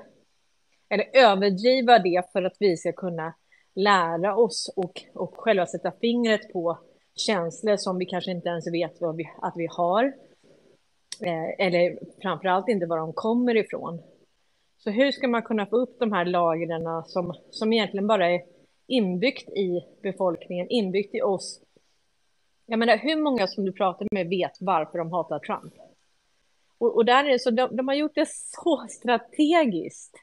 Eller 0.90 1.06
överdriva 1.14 2.00
det 2.00 2.32
för 2.32 2.44
att 2.44 2.58
vi 2.60 2.78
ska 2.78 2.92
kunna 2.92 3.34
lära 3.76 4.36
oss 4.36 4.74
och, 4.76 5.02
och 5.14 5.34
själva 5.38 5.66
sätta 5.66 5.92
fingret 6.02 6.54
på 6.54 6.80
känslor 7.16 7.78
som 7.78 7.98
vi 7.98 8.06
kanske 8.06 8.32
inte 8.32 8.50
ens 8.50 8.68
vet 8.68 9.02
vad 9.02 9.16
vi, 9.16 9.30
att 9.42 9.54
vi 9.56 9.68
har. 9.72 10.04
Eh, 11.22 11.66
eller 11.68 12.00
framförallt 12.22 12.70
inte 12.70 12.86
var 12.86 12.98
de 12.98 13.14
kommer 13.14 13.58
ifrån. 13.58 14.02
Så 14.78 14.90
hur 14.90 15.12
ska 15.12 15.28
man 15.28 15.44
kunna 15.44 15.66
få 15.66 15.78
upp 15.78 16.00
de 16.00 16.12
här 16.12 16.26
lagren 16.26 17.04
som, 17.06 17.34
som 17.50 17.74
egentligen 17.74 18.08
bara 18.08 18.32
är 18.32 18.42
inbyggt 18.88 19.50
i 19.50 19.82
befolkningen, 20.02 20.68
inbyggt 20.70 21.16
i 21.16 21.22
oss. 21.22 21.62
Jag 22.66 22.80
menar, 22.80 22.98
hur 22.98 23.24
många 23.24 23.48
som 23.48 23.66
du 23.66 23.72
pratar 23.72 24.08
med 24.12 24.28
vet 24.28 24.52
varför 24.60 24.98
de 24.98 25.12
hatar 25.12 25.40
Trump? 25.40 25.74
Och, 26.78 26.96
och 26.96 27.06
där 27.06 27.24
är 27.24 27.30
det 27.30 27.40
så, 27.40 27.52
de, 27.52 27.76
de 27.76 27.88
har 27.88 27.96
gjort 27.96 28.16
det 28.16 28.28
så 28.30 28.86
strategiskt 28.90 30.16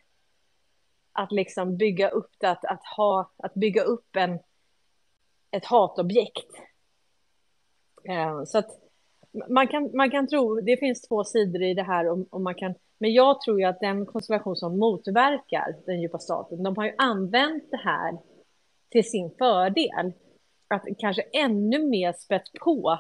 att 1.13 1.33
liksom 1.33 1.77
bygga 1.77 2.09
upp 2.09 2.31
det, 2.39 2.51
att, 2.51 2.65
att, 2.65 2.85
ha, 2.97 3.33
att 3.37 3.55
bygga 3.55 3.83
upp 3.83 4.17
en, 4.17 4.39
ett 5.51 5.65
hatobjekt. 5.65 6.51
Eh, 8.05 8.45
så 8.45 8.59
att 8.59 8.71
man 9.49 9.69
kan, 9.69 9.91
man 9.97 10.11
kan 10.11 10.29
tro, 10.29 10.61
det 10.61 10.77
finns 10.77 11.03
två 11.03 11.25
sidor 11.25 11.63
i 11.63 11.75
det 11.75 11.83
här, 11.83 12.09
och, 12.11 12.27
och 12.31 12.41
man 12.41 12.55
kan, 12.55 12.75
men 12.99 13.13
jag 13.13 13.41
tror 13.41 13.61
ju 13.61 13.67
att 13.67 13.81
den 13.81 14.07
konstellation 14.07 14.57
som 14.57 14.79
motverkar 14.79 15.77
den 15.87 16.01
djupa 16.01 16.19
staten, 16.19 16.63
de 16.63 16.77
har 16.77 16.85
ju 16.85 16.95
använt 16.99 17.71
det 17.71 17.81
här 17.85 18.19
till 18.89 19.11
sin 19.11 19.31
fördel. 19.39 20.13
Att 20.75 20.87
kanske 20.99 21.23
ännu 21.23 21.87
mer 21.87 22.13
spett 22.13 22.53
på 22.61 22.99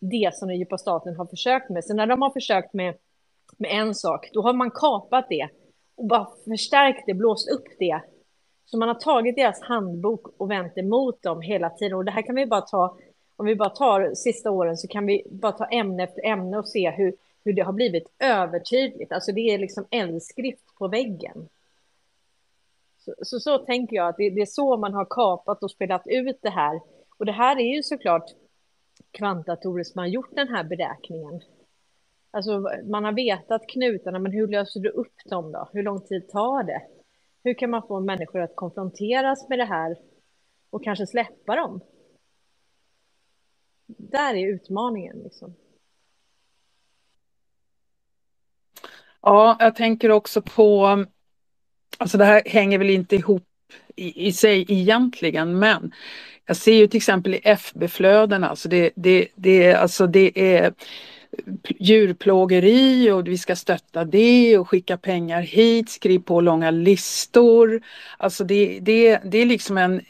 det 0.00 0.34
som 0.34 0.48
den 0.48 0.58
djupa 0.58 0.78
staten 0.78 1.16
har 1.16 1.26
försökt 1.26 1.70
med. 1.70 1.84
Så 1.84 1.94
när 1.94 2.06
de 2.06 2.22
har 2.22 2.30
försökt 2.30 2.74
med, 2.74 2.94
med 3.56 3.70
en 3.70 3.94
sak, 3.94 4.30
då 4.32 4.42
har 4.42 4.52
man 4.52 4.70
kapat 4.70 5.26
det 5.28 5.48
och 5.96 6.06
bara 6.06 6.26
förstärkt 6.44 7.02
det, 7.06 7.14
blåst 7.14 7.50
upp 7.50 7.66
det. 7.78 8.00
Så 8.64 8.78
man 8.78 8.88
har 8.88 8.94
tagit 8.94 9.36
deras 9.36 9.62
handbok 9.62 10.34
och 10.36 10.50
vänt 10.50 10.78
emot 10.78 11.22
dem 11.22 11.40
hela 11.40 11.70
tiden. 11.70 11.98
Och 11.98 12.04
det 12.04 12.10
här 12.10 12.22
kan 12.22 12.34
vi 12.34 12.46
bara 12.46 12.60
ta, 12.60 12.96
om 13.36 13.46
vi 13.46 13.56
bara 13.56 13.70
tar 13.70 14.14
sista 14.14 14.50
åren 14.50 14.76
så 14.76 14.88
kan 14.88 15.06
vi 15.06 15.22
bara 15.30 15.52
ta 15.52 15.64
ämne 15.64 16.04
efter 16.04 16.26
ämne 16.26 16.58
och 16.58 16.68
se 16.68 16.90
hur, 16.90 17.16
hur 17.44 17.52
det 17.52 17.62
har 17.62 17.72
blivit 17.72 18.12
övertydligt. 18.18 19.12
Alltså 19.12 19.32
det 19.32 19.40
är 19.40 19.58
liksom 19.58 19.86
eldskrift 19.90 20.64
på 20.78 20.88
väggen. 20.88 21.48
Så, 23.08 23.24
så, 23.24 23.40
så 23.40 23.58
tänker 23.58 23.96
jag 23.96 24.08
att 24.08 24.16
det, 24.16 24.30
det 24.30 24.40
är 24.40 24.46
så 24.46 24.76
man 24.76 24.94
har 24.94 25.06
kapat 25.10 25.62
och 25.62 25.70
spelat 25.70 26.02
ut 26.06 26.38
det 26.42 26.50
här. 26.50 26.80
Och 27.18 27.26
det 27.26 27.32
här 27.32 27.58
är 27.58 27.76
ju 27.76 27.82
såklart 27.82 28.30
kvantdatorer 29.10 29.84
som 29.84 29.98
har 29.98 30.06
gjort 30.06 30.36
den 30.36 30.48
här 30.48 30.64
beräkningen. 30.64 31.40
Alltså 32.30 32.68
man 32.90 33.04
har 33.04 33.12
vetat 33.12 33.68
knutarna, 33.68 34.18
men 34.18 34.32
hur 34.32 34.48
löser 34.48 34.80
du 34.80 34.88
upp 34.88 35.16
dem 35.24 35.52
då? 35.52 35.68
Hur 35.72 35.82
lång 35.82 36.00
tid 36.00 36.28
tar 36.28 36.62
det? 36.62 36.82
Hur 37.44 37.54
kan 37.54 37.70
man 37.70 37.86
få 37.86 38.00
människor 38.00 38.40
att 38.40 38.56
konfronteras 38.56 39.48
med 39.48 39.58
det 39.58 39.64
här 39.64 39.96
och 40.70 40.84
kanske 40.84 41.06
släppa 41.06 41.56
dem? 41.56 41.80
Där 43.86 44.34
är 44.34 44.46
utmaningen 44.46 45.18
liksom. 45.18 45.54
Ja, 49.20 49.56
jag 49.60 49.76
tänker 49.76 50.10
också 50.10 50.42
på, 50.42 51.04
alltså 51.98 52.18
det 52.18 52.24
här 52.24 52.42
hänger 52.46 52.78
väl 52.78 52.90
inte 52.90 53.16
ihop 53.16 53.44
i, 53.96 54.26
i 54.28 54.32
sig 54.32 54.64
egentligen, 54.68 55.58
men 55.58 55.92
jag 56.46 56.56
ser 56.56 56.74
ju 56.74 56.86
till 56.86 56.96
exempel 56.96 57.34
i 57.34 57.40
FB-flödena, 57.44 58.48
alltså 58.48 58.68
det, 58.68 58.90
det, 58.96 59.28
det, 59.34 59.74
alltså 59.74 60.06
det 60.06 60.56
är 60.56 60.72
djurplågeri 61.78 63.10
och 63.10 63.28
vi 63.28 63.38
ska 63.38 63.56
stötta 63.56 64.04
det 64.04 64.58
och 64.58 64.68
skicka 64.68 64.96
pengar 64.96 65.42
hit, 65.42 65.90
skriv 65.90 66.18
på 66.18 66.40
långa 66.40 66.70
listor. 66.70 67.80
Alltså 68.16 68.44
det, 68.44 68.78
det, 68.82 69.20
det 69.24 69.38
är 69.38 69.46
liksom 69.46 69.78
en 69.78 70.00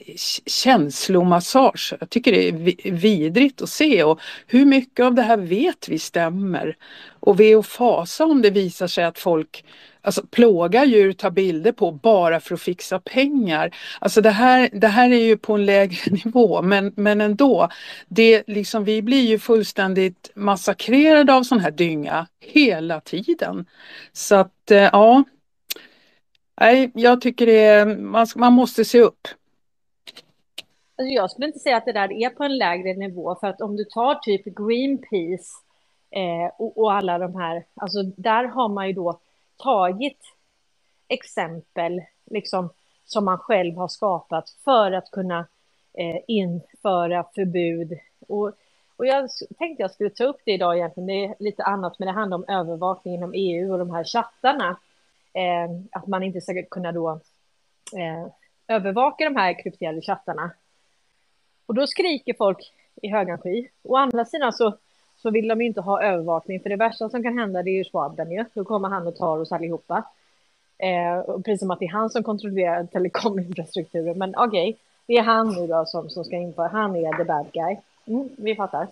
känslomassage. 0.46 1.94
Jag 2.00 2.10
tycker 2.10 2.32
det 2.32 2.48
är 2.48 2.90
vidrigt 2.90 3.62
att 3.62 3.68
se 3.68 4.04
och 4.04 4.20
hur 4.46 4.64
mycket 4.64 5.04
av 5.04 5.14
det 5.14 5.22
här 5.22 5.36
vet 5.36 5.88
vi 5.88 5.98
stämmer. 5.98 6.76
Och 7.20 7.40
ve 7.40 7.56
och 7.56 7.66
fasa 7.66 8.24
om 8.24 8.42
det 8.42 8.50
visar 8.50 8.86
sig 8.86 9.04
att 9.04 9.18
folk 9.18 9.64
alltså, 10.02 10.22
plågar 10.30 10.84
djur, 10.84 11.12
tar 11.12 11.30
bilder 11.30 11.72
på 11.72 11.92
bara 11.92 12.40
för 12.40 12.54
att 12.54 12.60
fixa 12.60 13.00
pengar. 13.00 13.74
Alltså 14.00 14.20
det 14.20 14.30
här, 14.30 14.68
det 14.72 14.88
här 14.88 15.10
är 15.10 15.24
ju 15.24 15.36
på 15.36 15.54
en 15.54 15.66
lägre 15.66 16.10
nivå 16.24 16.62
men, 16.62 16.92
men 16.96 17.20
ändå. 17.20 17.68
Det, 18.08 18.42
liksom, 18.46 18.84
vi 18.84 19.02
blir 19.02 19.26
ju 19.26 19.38
fullständigt 19.38 20.30
massakrerade 20.34 21.34
av 21.34 21.42
sån 21.42 21.60
här 21.60 21.70
dynga 21.70 22.26
hela 22.40 23.00
tiden. 23.00 23.66
Så 24.12 24.34
att 24.34 24.70
eh, 24.70 24.88
ja, 24.92 25.24
Nej, 26.60 26.90
jag 26.94 27.20
tycker 27.20 27.46
det 27.46 27.64
är, 27.64 27.86
man, 27.86 28.26
man 28.36 28.52
måste 28.52 28.84
se 28.84 29.00
upp. 29.00 29.28
Alltså 30.98 31.12
jag 31.14 31.30
skulle 31.30 31.46
inte 31.46 31.58
säga 31.58 31.76
att 31.76 31.84
det 31.84 31.92
där 31.92 32.12
är 32.12 32.30
på 32.30 32.44
en 32.44 32.58
lägre 32.58 32.94
nivå, 32.94 33.36
för 33.40 33.46
att 33.46 33.60
om 33.60 33.76
du 33.76 33.84
tar 33.84 34.14
typ 34.14 34.44
Greenpeace 34.44 35.52
eh, 36.10 36.54
och, 36.58 36.78
och, 36.78 36.92
alla 36.92 37.18
de 37.18 37.34
här, 37.34 37.64
alltså 37.74 38.02
där 38.02 38.44
har 38.44 38.68
man 38.68 38.86
ju 38.86 38.92
då 38.92 39.20
tagit 39.58 40.18
exempel 41.08 42.02
liksom, 42.30 42.70
som 43.04 43.24
man 43.24 43.38
själv 43.38 43.76
har 43.76 43.88
skapat 43.88 44.50
för 44.64 44.92
att 44.92 45.10
kunna 45.10 45.46
eh, 45.98 46.16
införa 46.26 47.24
förbud. 47.34 47.98
Och, 48.28 48.52
och 48.96 49.06
jag 49.06 49.30
tänkte 49.58 49.82
jag 49.82 49.90
skulle 49.90 50.10
ta 50.10 50.24
upp 50.24 50.40
det 50.44 50.52
idag 50.52 50.76
egentligen, 50.76 51.06
det 51.06 51.24
är 51.24 51.34
lite 51.38 51.64
annat, 51.64 51.98
men 51.98 52.06
det 52.06 52.12
handlar 52.12 52.36
om 52.36 52.44
övervakning 52.48 53.14
inom 53.14 53.32
EU 53.34 53.72
och 53.72 53.78
de 53.78 53.90
här 53.90 54.04
chattarna. 54.04 54.76
Eh, 55.32 55.70
att 55.92 56.06
man 56.06 56.22
inte 56.22 56.40
ska 56.40 56.62
kunna 56.70 56.92
då 56.92 57.10
eh, 57.96 58.32
övervaka 58.68 59.24
de 59.24 59.36
här 59.36 59.62
krypterade 59.62 60.00
chattarna. 60.00 60.50
Och 61.66 61.74
då 61.74 61.86
skriker 61.86 62.34
folk 62.34 62.72
i 63.02 63.08
högan 63.08 63.38
sky. 63.38 63.68
Å 63.82 63.96
andra 63.96 64.24
sidan 64.24 64.52
så 64.52 64.78
så 65.22 65.30
vill 65.30 65.48
de 65.48 65.60
ju 65.60 65.66
inte 65.66 65.80
ha 65.80 66.02
övervakning, 66.02 66.60
för 66.60 66.70
det 66.70 66.76
värsta 66.76 67.08
som 67.08 67.22
kan 67.22 67.38
hända 67.38 67.62
det 67.62 67.70
är 67.70 67.78
ju 67.78 67.84
Schwaben 67.84 68.30
ju. 68.30 68.44
Då 68.54 68.64
kommer 68.64 68.88
han 68.88 69.06
och 69.06 69.16
tar 69.16 69.38
oss 69.38 69.52
allihopa. 69.52 70.04
Eh, 70.78 71.36
precis 71.36 71.60
som 71.60 71.70
att 71.70 71.78
det 71.78 71.84
är 71.84 71.92
han 71.92 72.10
som 72.10 72.22
kontrollerar 72.22 72.84
telekominfrastrukturen. 72.84 74.18
Men 74.18 74.34
okej, 74.36 74.70
okay, 74.70 74.80
det 75.06 75.16
är 75.16 75.22
han 75.22 75.48
nu 75.48 75.66
då 75.66 75.84
som, 75.86 76.10
som 76.10 76.24
ska 76.24 76.36
införa, 76.36 76.68
han 76.68 76.96
är 76.96 77.16
the 77.16 77.24
bad 77.24 77.46
guy. 77.52 77.76
Mm, 78.06 78.28
vi 78.36 78.54
fattar. 78.54 78.86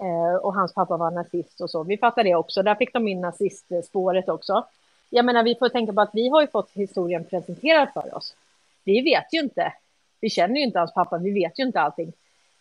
Eh, 0.00 0.36
och 0.42 0.54
hans 0.54 0.74
pappa 0.74 0.96
var 0.96 1.10
nazist 1.10 1.60
och 1.60 1.70
så. 1.70 1.82
Vi 1.82 1.96
fattar 1.96 2.24
det 2.24 2.34
också. 2.34 2.62
Där 2.62 2.74
fick 2.74 2.92
de 2.92 3.08
in 3.08 3.20
nazistspåret 3.20 4.28
också. 4.28 4.64
Jag 5.10 5.24
menar, 5.24 5.42
vi 5.42 5.54
får 5.54 5.68
tänka 5.68 5.92
på 5.92 6.00
att 6.00 6.10
vi 6.12 6.28
har 6.28 6.40
ju 6.40 6.46
fått 6.46 6.70
historien 6.72 7.24
presenterad 7.24 7.88
för 7.94 8.16
oss. 8.16 8.36
Vi 8.84 9.00
vet 9.00 9.26
ju 9.32 9.40
inte. 9.40 9.72
Vi 10.20 10.30
känner 10.30 10.56
ju 10.56 10.62
inte 10.62 10.78
hans 10.78 10.94
pappa, 10.94 11.18
vi 11.18 11.30
vet 11.30 11.58
ju 11.58 11.62
inte 11.62 11.80
allting. 11.80 12.12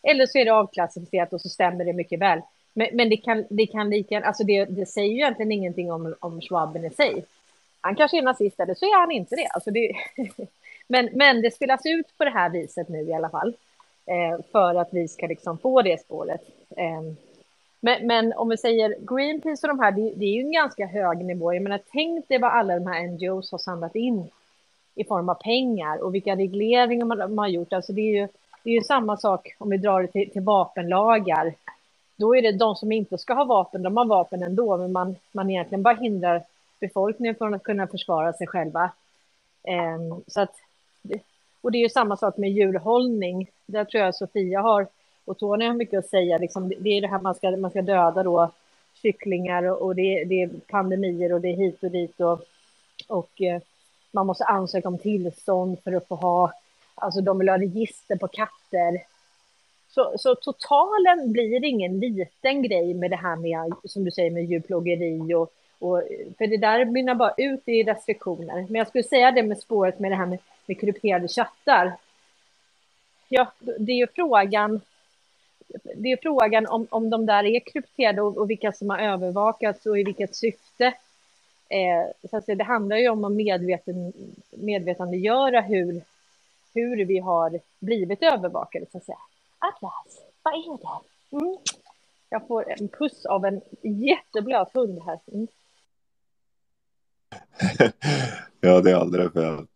Eller 0.06 0.26
så 0.26 0.38
är 0.38 0.46
det 0.46 0.54
avklassificerat 0.54 1.34
och 1.34 1.42
så 1.42 1.50
stämmer 1.50 1.86
det 1.86 1.94
mycket 1.94 2.20
väl. 2.20 2.42
Men, 2.74 2.90
men 2.94 3.10
det 3.10 3.18
kan, 3.18 3.46
det 3.50 3.66
kan 3.66 3.90
lika 3.90 4.22
alltså 4.22 4.44
det, 4.44 4.66
det 4.66 4.86
säger 4.86 5.10
ju 5.10 5.16
egentligen 5.16 5.52
ingenting 5.52 5.92
om, 5.92 6.16
om 6.20 6.42
Schwaben 6.42 6.86
i 6.86 6.90
sig. 6.90 7.26
Han 7.82 7.96
kanske 7.96 8.18
är 8.18 8.22
nazist 8.22 8.60
eller 8.60 8.74
så 8.74 8.86
är 8.86 9.00
han 9.00 9.12
inte 9.12 9.36
det. 9.36 9.48
Alltså 9.48 9.72
det 9.72 9.92
men, 10.88 11.10
men 11.14 11.42
det 11.42 11.52
spelas 11.52 11.82
ut 11.86 12.18
på 12.18 12.24
det 12.24 12.30
här 12.30 12.50
viset 12.50 12.90
nu 12.90 13.02
i 13.02 13.14
alla 13.14 13.30
fall. 13.30 13.54
Eh, 14.06 14.46
för 14.52 14.76
att 14.76 14.94
vi 14.94 15.08
ska 15.08 15.28
liksom 15.28 15.58
få 15.58 15.82
det 15.82 16.02
spåret. 16.02 16.42
Eh, 16.78 17.02
men, 17.80 18.08
men, 18.08 18.34
om 18.34 18.50
vi 18.50 18.58
säger 18.58 18.96
Greenpeace 19.00 19.68
och 19.68 19.78
de 19.78 19.80
här, 19.80 19.92
det, 19.92 20.14
det, 20.16 20.26
är 20.26 20.34
ju 20.34 20.42
en 20.42 20.52
ganska 20.52 20.86
hög 20.86 21.26
nivå. 21.26 21.54
Jag 21.54 21.64
menar, 21.64 21.80
tänk 21.92 22.28
dig 22.28 22.40
vad 22.40 22.52
alla 22.52 22.80
de 22.80 22.88
här 22.88 23.08
NGOs 23.08 23.52
har 23.52 23.58
samlat 23.58 23.96
in 23.96 24.32
i 24.96 25.04
form 25.04 25.30
av 25.30 25.36
pengar 25.36 26.04
och 26.04 26.16
vilka 26.16 26.36
regleringar 26.36 27.06
man, 27.06 27.18
man 27.18 27.38
har 27.38 27.48
gjort. 27.48 27.74
Alltså 27.74 27.94
det 27.94 28.02
är 28.02 28.22
ju 28.22 28.28
det 28.66 28.72
är 28.72 28.74
ju 28.74 28.82
samma 28.82 29.18
sak 29.18 29.56
om 29.58 29.70
vi 29.70 29.78
drar 29.78 30.02
det 30.02 30.08
till, 30.08 30.32
till 30.32 30.42
vapenlagar. 30.42 31.54
Då 32.16 32.36
är 32.36 32.42
det 32.42 32.52
de 32.52 32.76
som 32.76 32.92
inte 32.92 33.18
ska 33.18 33.34
ha 33.34 33.44
vapen, 33.44 33.84
de 33.84 33.98
har 33.98 34.06
vapen 34.06 34.44
ändå, 34.44 34.78
men 34.78 34.92
man, 34.92 35.16
man 35.32 35.50
egentligen 35.50 35.84
bara 35.84 35.96
hindrar 35.96 36.44
befolkningen 36.80 37.36
från 37.36 37.54
att 37.54 37.64
kunna 37.64 37.88
försvara 37.88 38.34
sig 38.34 38.48
själva. 38.48 38.92
Eh, 39.64 40.18
så 40.28 40.42
att, 40.42 40.56
och 41.62 41.72
det 41.72 41.78
är 41.78 41.80
ju 41.80 41.90
samma 41.90 42.18
sak 42.18 42.38
med 42.38 42.52
djurhållning. 42.52 43.50
Där 43.66 43.86
tror 43.86 44.04
jag 44.04 44.16
Sofia 44.16 44.62
har 44.62 44.88
och 45.26 45.38
Tony 45.38 45.66
har 45.66 45.74
mycket 45.74 46.00
att 46.00 46.10
säga. 46.10 46.38
Liksom, 46.38 46.74
det 46.80 46.90
är 46.90 47.02
det 47.02 47.08
här 47.08 47.20
man 47.20 47.36
ska, 47.36 47.58
man 47.58 47.72
ska 47.72 47.82
döda 47.82 48.24
då 48.24 48.52
kycklingar 49.02 49.64
och, 49.64 49.82
och 49.82 49.96
det, 49.96 50.24
det, 50.24 50.42
är 50.42 50.50
pandemier 50.68 51.34
och 51.34 51.42
det 51.42 51.50
är 51.50 51.56
hit 51.56 51.84
och 51.84 51.92
dit 51.92 52.20
och, 52.20 52.42
och 53.08 53.42
eh, 53.42 53.62
man 54.12 54.28
måste 54.28 54.44
ansöka 54.44 54.88
om 54.88 54.98
tillstånd 54.98 55.78
för 55.84 55.94
att 55.94 56.08
få 56.08 56.16
ha 56.16 56.52
Alltså 56.96 57.22
de 57.22 57.40
vill 57.40 57.50
ha 57.50 57.58
register 57.58 58.16
på 58.16 58.28
katter. 58.28 59.02
Så, 59.90 60.14
så 60.18 60.36
totalen 60.36 61.32
blir 61.32 61.66
ingen 61.66 62.00
liten 62.00 62.64
grej 62.64 62.94
med 62.94 63.12
det 63.12 63.16
här 63.16 63.36
med, 63.36 63.74
som 63.84 64.04
du 64.04 64.12
säger, 64.12 64.32
med 64.32 64.46
djurplågeri 64.46 65.34
och, 65.34 65.54
och 65.80 66.04
för 66.38 66.48
det 66.48 66.58
där 66.58 66.86
mynnar 66.86 67.16
bara 67.16 67.34
ut 67.38 67.68
i 67.68 67.84
restriktioner. 67.84 68.66
Men 68.70 68.76
jag 68.76 68.88
skulle 68.88 69.04
säga 69.04 69.32
det 69.32 69.44
med 69.44 69.58
spåret 69.58 70.00
med 70.00 70.12
det 70.12 70.16
här 70.16 70.26
med, 70.26 70.40
med 70.66 70.80
krypterade 70.80 71.28
chattar. 71.28 71.94
Ja, 73.30 73.52
det 73.60 73.92
är 73.92 73.98
ju 73.98 74.08
frågan, 74.08 74.82
det 75.96 76.12
är 76.12 76.18
frågan 76.22 76.68
om, 76.68 76.88
om 76.90 77.10
de 77.10 77.26
där 77.26 77.44
är 77.44 77.60
krypterade 77.60 78.22
och, 78.22 78.38
och 78.38 78.50
vilka 78.50 78.72
som 78.72 78.90
har 78.90 79.00
övervakats 79.00 79.86
och 79.86 80.00
i 80.00 80.04
vilket 80.04 80.36
syfte. 80.36 80.94
Eh, 81.70 82.30
så 82.30 82.38
att 82.38 82.46
det 82.46 82.64
handlar 82.64 82.98
ju 82.98 83.10
om 83.10 83.24
att 83.24 83.32
medveten, 83.32 84.14
medvetandegöra 84.52 85.62
hur, 85.62 86.02
hur 86.76 87.06
vi 87.06 87.20
har 87.20 87.60
blivit 87.80 88.24
övervakade, 88.24 88.86
så 88.92 88.98
att 88.98 89.06
säga. 89.06 89.18
Atlas, 89.60 90.22
vad 90.44 90.54
är 90.54 90.78
det? 90.78 91.38
Mm. 91.38 91.58
Jag 92.30 92.48
får 92.48 92.72
en 92.72 92.88
puss 92.88 93.26
av 93.26 93.46
en 93.46 93.62
jätteblöt 93.82 94.74
hund 94.74 95.02
här. 95.06 95.20
Mm. 95.34 95.48
ja, 98.62 98.82
det 98.82 98.92
är 98.92 98.96
aldrig 98.96 99.34
fel. 99.34 99.68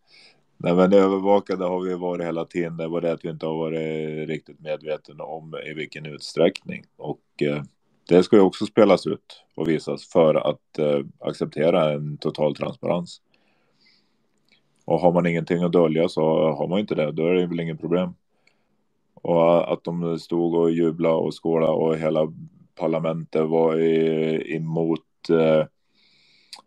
Nej, 0.56 0.74
men 0.74 0.92
övervakade 0.92 1.64
har 1.64 1.80
vi 1.80 1.94
varit 1.94 2.26
hela 2.26 2.44
tiden. 2.44 2.76
Det 2.76 2.88
var 2.88 3.00
det 3.00 3.12
att 3.12 3.24
vi 3.24 3.28
inte 3.28 3.46
har 3.46 3.54
varit 3.54 4.28
riktigt 4.28 4.60
medvetna 4.60 5.24
om 5.24 5.54
i 5.66 5.74
vilken 5.74 6.06
utsträckning. 6.06 6.84
Och 6.96 7.42
eh, 7.42 7.62
det 8.08 8.22
ska 8.22 8.36
ju 8.36 8.42
också 8.42 8.66
spelas 8.66 9.06
ut 9.06 9.44
och 9.54 9.68
visas 9.68 10.08
för 10.08 10.34
att 10.34 10.78
eh, 10.78 11.00
acceptera 11.18 11.92
en 11.92 12.18
total 12.18 12.56
transparens. 12.56 13.20
Och 14.90 15.00
har 15.00 15.12
man 15.12 15.26
ingenting 15.26 15.62
att 15.62 15.72
dölja 15.72 16.08
så 16.08 16.22
har 16.52 16.68
man 16.68 16.78
inte 16.78 16.94
det. 16.94 17.12
Då 17.12 17.26
är 17.26 17.34
det 17.34 17.46
väl 17.46 17.60
inget 17.60 17.80
problem. 17.80 18.14
Och 19.14 19.72
att 19.72 19.84
de 19.84 20.18
stod 20.18 20.54
och 20.54 20.70
jublade 20.70 21.14
och 21.14 21.34
skålade 21.42 21.72
och 21.72 21.96
hela 21.96 22.32
parlamentet 22.74 23.48
var 23.48 23.80
emot 24.52 25.30
eh, 25.30 25.66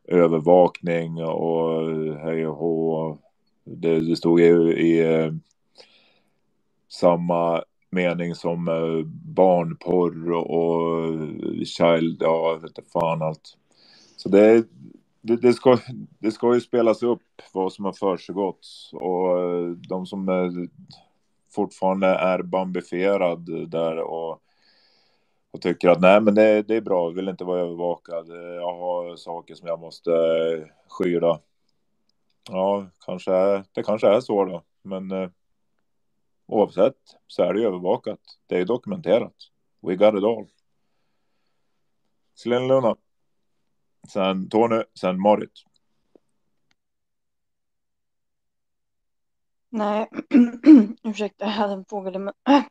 övervakning 0.08 1.24
och 1.24 1.92
eh, 1.92 2.16
hej 2.18 2.48
och 2.48 2.56
hå. 2.56 3.18
Det, 3.64 4.00
det 4.00 4.16
stod 4.16 4.40
ju 4.40 4.74
i 4.74 5.14
eh, 5.14 5.34
samma 6.90 7.64
mening 7.90 8.36
som 8.36 8.68
eh, 8.68 9.06
barnporr 9.36 10.32
och 10.32 11.18
child, 11.66 12.18
ja, 12.20 12.60
vet 12.62 12.70
inte 12.70 12.92
fan 12.92 13.22
allt. 13.22 13.58
Så 14.18 14.30
det, 14.30 14.64
det, 15.24 15.36
det, 15.36 15.54
ska, 15.54 15.78
det 16.20 16.32
ska 16.32 16.54
ju 16.54 16.62
spelas 16.62 17.04
upp 17.04 17.42
vad 17.54 17.74
som 17.74 17.86
har 17.86 17.94
försiggått 17.94 18.68
och 18.94 19.40
eh, 19.40 19.70
de 19.70 20.06
som 20.06 20.30
är, 20.30 20.68
fortfarande 21.52 22.08
är 22.08 22.42
bambifierad 22.42 23.70
där 23.70 23.98
och, 23.98 24.42
och 25.52 25.62
tycker 25.62 25.90
att 25.90 26.02
nej 26.02 26.22
men 26.22 26.36
det, 26.36 26.62
det 26.62 26.76
är 26.76 26.82
bra, 26.82 27.10
vill 27.10 27.30
inte 27.30 27.44
vara 27.44 27.62
övervakad, 27.62 28.28
jag 28.56 28.78
har 28.78 29.16
saker 29.16 29.56
som 29.56 29.68
jag 29.68 29.80
måste 29.80 30.12
skyla. 30.88 31.40
Ja, 32.50 32.88
kanske 33.06 33.34
är, 33.34 33.64
det 33.72 33.84
kanske 33.84 34.08
är 34.08 34.20
så 34.20 34.46
då, 34.46 34.64
men 34.82 35.12
eh, 35.12 35.30
oavsett 36.46 36.98
så 37.28 37.44
är 37.44 37.54
det 37.54 37.64
övervakat. 37.64 38.20
Det 38.48 38.58
är 38.58 38.66
dokumenterat. 38.66 39.36
We 39.82 39.96
got 39.96 40.16
it 40.16 40.24
all. 40.24 40.48
Selena 42.36 42.68
Luna 42.68 42.96
sen 44.08 44.50
Tony, 44.50 44.84
sen 45.00 45.22
Marit. 45.22 45.52
Nej, 49.70 50.10
ursäkta, 51.04 51.46
jag 51.46 51.52
hade 51.52 51.74
en 51.74 51.86
fågel 51.86 52.20
men... 52.20 52.34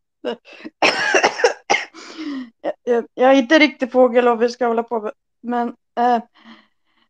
jag, 2.85 3.07
jag, 3.15 3.31
är 3.31 3.35
inte 3.35 3.59
riktigt 3.59 3.93
fågel 3.93 4.29
och 4.29 4.43
vi 4.43 4.49
ska 4.49 4.67
hålla 4.67 4.83
på 4.83 5.01
med, 5.01 5.13
men 5.41 5.69
äh, 5.99 6.23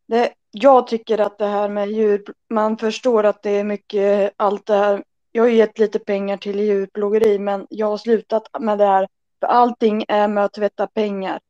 det, 0.07 0.33
jag 0.51 0.87
tycker 0.87 1.19
att 1.19 1.39
det 1.39 1.47
här 1.47 1.69
med 1.69 1.91
djur, 1.91 2.25
man 2.51 2.77
förstår 2.77 3.25
att 3.25 3.43
det 3.43 3.51
är 3.51 3.65
mycket 3.65 4.33
allt 4.37 4.67
det 4.67 4.77
här. 4.77 5.05
Jag 5.33 5.43
har 5.43 5.49
gett 5.49 5.79
lite 5.79 5.99
pengar 5.99 6.37
till 6.37 6.61
djurplågeri 6.61 7.39
men 7.39 7.67
jag 7.71 7.87
har 7.87 7.97
slutat 7.97 8.49
med 8.61 8.79
det 8.79 8.87
här 8.87 9.09
för 9.41 9.47
allting 9.47 10.05
är 10.09 10.29
med 10.29 10.45
att 10.45 10.53
tvätta 10.53 10.87
pengar. 10.87 11.41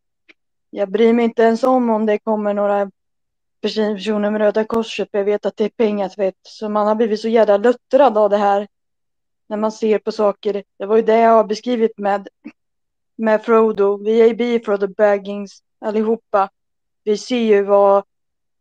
Jag 0.75 0.91
bryr 0.91 1.13
mig 1.13 1.25
inte 1.25 1.43
ens 1.43 1.63
om 1.63 1.91
om 1.91 2.07
det 2.07 2.19
kommer 2.19 2.55
några 2.55 2.91
personer 3.61 4.31
med 4.31 4.41
Röda 4.41 4.65
Korset. 4.65 5.11
för 5.11 5.19
Jag 5.19 5.25
vet 5.25 5.47
att 5.47 5.57
det 5.57 5.65
är 5.65 5.69
pengatvätt. 5.69 6.39
Så 6.43 6.69
man 6.69 6.87
har 6.87 6.95
blivit 6.95 7.21
så 7.21 7.29
jävla 7.29 7.57
luttrad 7.57 8.19
av 8.19 8.31
det 8.31 8.37
här. 8.37 8.69
När 9.47 9.57
man 9.57 9.73
ser 9.73 9.99
på 9.99 10.13
saker. 10.13 10.65
Det 10.79 10.87
var 10.87 10.97
ju 10.97 11.03
det 11.03 11.19
jag 11.19 11.31
har 11.31 11.45
beskrivit 11.45 11.99
med, 11.99 12.29
med 13.17 13.45
Frodo. 13.45 13.97
Vi 14.05 14.21
är 14.21 14.35
bi 14.35 14.61
Frodo 14.61 14.87
baggings 14.87 15.63
allihopa. 15.79 16.51
Vi 17.05 17.19
ser 17.19 17.39
ju 17.39 17.63
vad 17.63 18.05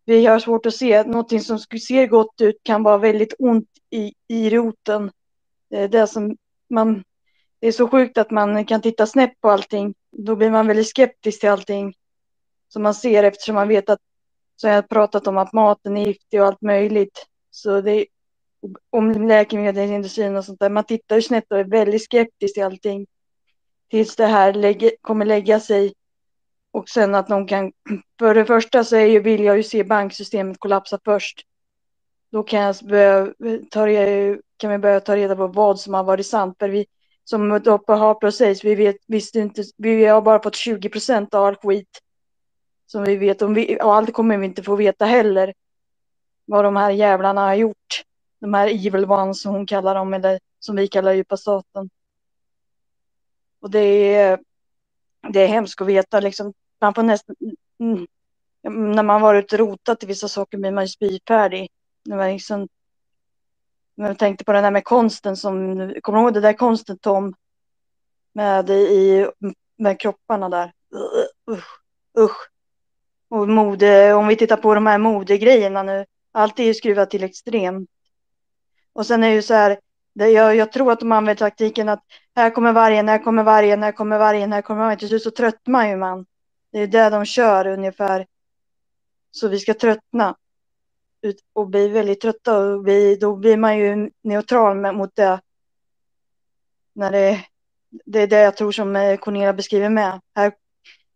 vi 0.06 0.26
har 0.26 0.40
svårt 0.40 0.66
att 0.66 0.76
se. 0.76 1.04
Någonting 1.04 1.42
som 1.42 1.60
ser 1.60 2.08
gott 2.08 2.42
ut 2.42 2.64
kan 2.64 2.84
vara 2.84 2.98
väldigt 2.98 3.34
ont 3.40 3.70
i, 3.90 4.14
i 4.28 4.50
roten. 4.50 5.12
Det 5.70 5.78
är 5.78 5.88
det 5.88 6.08
som 6.08 6.38
man... 6.70 7.04
Det 7.60 7.68
är 7.68 7.72
så 7.72 7.88
sjukt 7.88 8.18
att 8.18 8.32
man 8.32 8.66
kan 8.66 8.82
titta 8.82 9.06
snett 9.06 9.42
på 9.42 9.50
allting. 9.50 9.94
Då 10.12 10.36
blir 10.36 10.52
man 10.52 10.68
väldigt 10.68 10.90
skeptisk 10.90 11.40
till 11.40 11.50
allting 11.50 11.94
som 12.74 12.84
man 12.84 12.94
ser 12.94 13.24
eftersom 13.24 13.56
man 13.56 13.68
vet 13.68 13.90
att 13.90 14.00
så 14.56 14.68
jag 14.68 14.74
har 14.74 14.82
pratat 14.82 15.28
om 15.28 15.38
att 15.38 15.54
maten 15.54 15.98
är 15.98 16.06
giftig 16.06 16.42
och 16.42 16.48
allt 16.48 16.62
möjligt. 16.62 17.26
Så 17.52 17.82
det 17.82 17.92
är, 17.92 18.06
om 18.90 19.28
läkemedelsindustrin 19.28 20.36
och 20.36 20.46
sånt 20.46 20.60
där. 20.60 20.70
Man 20.70 20.84
tittar 20.84 21.16
ju 21.16 21.22
snett 21.22 21.52
och 21.52 21.60
är 21.60 21.64
väldigt 21.64 22.04
skeptisk 22.04 22.54
till 22.54 22.64
allting. 22.64 23.08
Tills 23.90 24.16
det 24.16 24.26
här 24.26 24.54
lägger, 24.54 24.92
kommer 25.02 25.26
lägga 25.26 25.60
sig. 25.60 25.94
Och 26.72 26.90
sen 26.90 27.16
att 27.16 27.30
någon 27.30 27.48
kan, 27.48 27.72
för 28.20 28.36
det 28.36 28.46
första 28.46 28.84
så 28.84 28.96
är 28.96 29.06
ju, 29.06 29.20
vill 29.20 29.44
jag 29.44 29.58
ju 29.58 29.64
se 29.64 29.84
banksystemet 29.84 30.60
kollapsa 30.60 31.00
först. 31.06 31.42
Då 32.32 32.44
kan, 32.44 32.60
jag 32.62 32.76
börja, 32.84 33.28
ta, 33.72 33.86
kan 34.58 34.72
vi 34.72 34.78
börja 34.78 35.00
ta 35.00 35.16
reda 35.16 35.36
på 35.36 35.48
vad 35.48 35.80
som 35.80 35.94
har 35.94 36.04
varit 36.04 36.28
sant. 36.28 36.56
För 36.60 36.70
vi, 36.70 36.86
som 37.24 37.50
Doppa 37.50 37.78
på 37.78 37.94
Harper 37.94 38.32
sägs, 38.32 38.64
vi 38.64 38.76
vet 38.76 38.98
visste 39.08 39.40
inte, 39.40 39.64
vi 39.78 40.06
har 40.06 40.22
bara 40.22 40.44
fått 40.44 40.56
20 40.56 40.90
procent 40.90 41.34
av 41.34 41.46
all 41.46 41.56
skit 41.56 42.02
som 42.92 43.04
vi 43.04 43.16
vet. 43.16 43.42
Om 43.42 43.54
vi, 43.54 43.78
och 43.82 43.96
allt 43.96 44.14
kommer 44.14 44.38
vi 44.38 44.46
inte 44.46 44.64
få 44.64 44.76
veta 44.76 45.06
heller. 45.06 45.54
Vad 46.46 46.64
de 46.64 46.76
här 46.76 46.92
jävlarna 46.92 47.42
har 47.42 47.56
gjort. 47.56 48.04
De 48.40 48.54
här 48.54 48.68
evil 48.68 49.06
ones 49.06 49.42
som 49.42 49.52
hon 49.52 49.66
kallar 49.66 49.96
dem, 49.96 50.14
eller 50.14 50.40
som 50.60 50.76
vi 50.76 50.88
kallar 50.88 51.14
djupa 51.14 51.38
staten. 51.38 51.90
Och 53.60 53.72
det 53.72 54.16
är, 54.16 54.40
det 55.30 55.40
är 55.40 55.48
hemskt 55.48 55.82
att 55.82 55.88
veta 55.88 56.20
liksom. 56.20 56.54
Man 56.82 56.94
får 56.94 57.04
nästan, 57.04 57.36
mm, 57.80 58.08
mm 58.68 58.92
när 58.92 59.04
man 59.04 59.22
varit 59.22 59.54
rotat 59.54 60.04
i 60.04 60.06
vissa 60.06 60.28
saker 60.28 60.58
blir 60.58 60.72
man 60.72 60.84
ju 60.84 60.88
spyfärdig. 60.88 61.70
När 62.06 62.18
man 62.18 62.30
liksom, 62.30 62.68
när 63.96 64.08
jag 64.08 64.20
tänkte 64.20 64.46
på 64.46 64.52
det 64.52 64.62
där 64.62 64.72
med 64.72 64.84
konsten 64.84 65.38
som, 65.38 65.78
kommer 66.02 66.20
du 66.20 66.24
ihåg 66.24 66.34
det 66.34 66.42
där 66.42 66.54
konsten 66.54 66.98
Tom? 66.98 67.34
Med, 68.34 68.70
i, 68.70 69.28
med 69.78 70.00
kropparna 70.00 70.50
där. 70.50 70.74
Usch, 71.52 71.80
usch. 72.20 72.51
Och 73.32 73.50
mode, 73.50 74.14
om 74.14 74.28
vi 74.28 74.36
tittar 74.36 74.58
på 74.58 74.74
de 74.76 74.86
här 74.86 74.98
modegrejerna 74.98 75.84
nu, 75.84 76.06
allt 76.32 76.60
är 76.60 76.64
ju 76.64 76.74
skruvat 76.74 77.10
till 77.10 77.24
extrem. 77.24 77.88
Och 78.94 79.06
sen 79.06 79.24
är 79.24 79.30
det 79.30 79.36
ju 79.36 79.42
så 79.42 79.54
här, 79.54 79.80
jag, 80.14 80.56
jag, 80.56 80.72
tror 80.72 80.92
att 80.92 81.00
de 81.00 81.12
använder 81.12 81.40
taktiken 81.40 81.90
att 81.90 82.04
här 82.36 82.50
kommer 82.50 82.74
vargen, 82.74 83.10
här 83.10 83.24
kommer 83.24 83.44
vargen, 83.44 83.84
här 83.84 83.92
kommer 83.92 84.18
vargen, 84.18 84.54
här 84.54 84.62
kommer 84.62 84.82
vargen. 84.82 85.00
Till 85.00 85.08
slut 85.08 85.24
så 85.24 85.32
tröttnar 85.32 85.88
ju 85.88 85.96
man. 85.96 86.26
Det 86.72 86.80
är 86.80 86.88
det 86.88 87.10
de 87.10 87.26
kör 87.26 87.68
ungefär. 87.68 88.28
Så 89.32 89.48
vi 89.48 89.60
ska 89.60 89.74
tröttna. 89.74 90.36
Och 91.54 91.68
bli 91.68 91.88
väldigt 91.88 92.22
trötta 92.22 92.58
och 92.58 92.84
bli, 92.84 93.16
då 93.16 93.36
blir 93.36 93.58
man 93.58 93.78
ju 93.78 94.12
neutral 94.24 94.94
mot 94.96 95.16
det. 95.16 95.42
När 96.94 97.12
det, 97.12 97.46
det 98.06 98.20
är 98.20 98.28
det 98.28 98.42
jag 98.42 98.58
tror 98.58 98.72
som 98.72 98.96
eh, 98.96 99.18
Cornelia 99.18 99.54
beskriver 99.54 99.90
med. 99.90 100.22
Här 100.36 100.52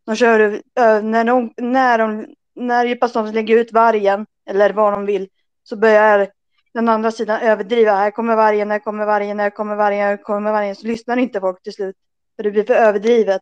de 0.06 0.16
kör, 0.16 0.62
när 1.02 1.24
de, 1.24 1.54
när 1.58 1.98
de, 1.98 2.36
när 2.54 2.86
djupastormen 2.86 3.34
lägger 3.34 3.58
ut 3.58 3.74
vargen, 3.74 4.26
eller 4.46 4.74
vad 4.74 4.94
de 4.94 5.06
vill, 5.06 5.30
så 5.64 5.78
börjar 5.78 6.32
den 6.74 6.90
andra 6.90 7.12
sidan 7.12 7.42
överdriva. 7.42 7.92
Här 7.92 8.12
kommer 8.12 8.36
vargen, 8.36 8.72
här 8.72 8.80
kommer 8.80 9.06
vargen, 9.06 9.40
här 9.40 9.50
kommer 9.50 9.76
vargen, 9.76 10.02
här 10.02 10.18
kommer 10.18 10.52
vargen. 10.52 10.76
Så 10.76 10.88
lyssnar 10.88 11.18
inte 11.18 11.40
folk 11.40 11.64
till 11.64 11.74
slut. 11.74 11.96
För 12.36 12.44
det 12.44 12.52
blir 12.52 12.64
för 12.64 12.74
överdrivet. 12.74 13.42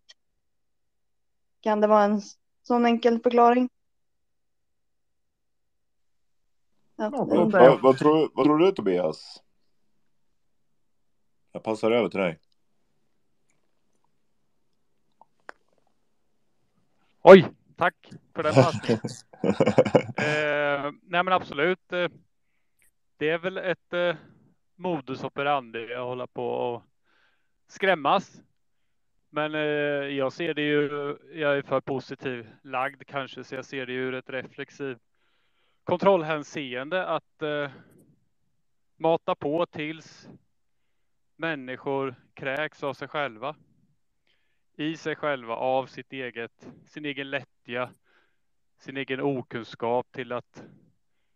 Kan 1.62 1.82
det 1.82 1.88
vara 1.88 2.04
en 2.04 2.22
sån 2.64 2.86
enkel 2.86 3.20
förklaring? 3.20 3.70
Ja, 6.96 7.10
vad, 7.10 7.52
vad, 7.52 7.82
vad, 7.82 7.98
tror, 7.98 8.32
vad 8.34 8.46
tror 8.46 8.58
du 8.58 8.72
Tobias? 8.72 9.44
Jag 11.52 11.64
passar 11.64 11.92
över 11.92 12.10
till 12.10 12.20
dig. 12.20 12.40
Oj, 17.26 17.46
tack 17.76 18.12
för 18.36 18.44
den 18.44 18.54
passningen. 18.54 19.02
eh, 20.18 20.92
nej 21.02 21.24
men 21.24 21.34
absolut. 21.34 21.94
Eh, 21.94 22.10
det 23.18 23.30
är 23.30 23.38
väl 23.38 23.58
ett 23.58 23.94
eh, 23.94 24.16
modus 24.76 25.24
operandi 25.24 25.94
att 25.94 26.06
hålla 26.06 26.28
på 26.28 26.48
och 26.48 26.84
skrämmas. 27.68 28.42
Men 29.30 29.56
eh, 29.56 29.62
jag 30.18 30.34
ser 30.34 30.54
det 30.54 30.62
ju, 30.62 31.18
jag 31.34 31.58
är 31.58 31.62
för 31.62 31.82
positiv 31.82 32.50
lagd 32.64 33.04
kanske, 33.08 33.44
så 33.44 33.56
jag 33.56 33.66
ser 33.66 33.86
det 33.86 33.94
ju 33.94 34.00
ur 34.00 34.14
ett 34.14 34.30
reflexivt 34.30 35.02
kontrollhänseende 35.84 37.06
att 37.08 37.42
eh, 37.42 37.72
mata 38.98 39.36
på 39.36 39.66
tills 39.66 40.30
människor 41.36 42.16
kräks 42.34 42.84
av 42.84 42.94
sig 42.94 43.08
själva 43.08 43.56
i 44.76 44.98
sig 44.98 45.16
själva 45.16 45.56
av 45.56 45.86
sitt 45.86 46.14
eget, 46.14 46.68
sin 46.86 47.06
egen 47.06 47.30
lättja, 47.30 47.90
sin 48.78 48.98
egen 48.98 49.22
okunskap 49.22 50.12
till 50.12 50.32
att 50.32 50.64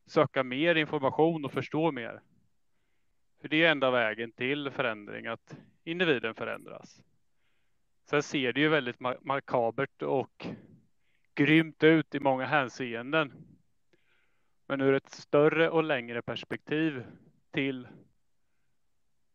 söka 0.06 0.44
mer 0.44 0.76
information 0.76 1.46
och 1.46 1.52
förstå 1.52 1.92
mer. 1.92 2.22
För 3.42 3.48
det 3.48 3.64
är 3.64 3.72
enda 3.72 3.92
vägen 3.92 4.32
till 4.32 4.72
förändring, 4.72 5.28
att 5.28 5.58
individen 5.84 6.36
förändras. 6.36 7.02
Sen 8.06 8.24
ser 8.24 8.54
det 8.54 8.60
ju 8.60 8.70
väldigt 8.70 9.00
makabert 9.22 10.02
och 10.02 10.48
grymt 11.36 11.84
ut 11.84 12.16
i 12.16 12.20
många 12.20 12.46
hänseenden. 12.46 13.34
Men 14.66 14.82
ur 14.82 14.94
ett 14.94 15.10
större 15.10 15.70
och 15.70 15.84
längre 15.84 16.22
perspektiv 16.22 17.06
till 17.52 17.88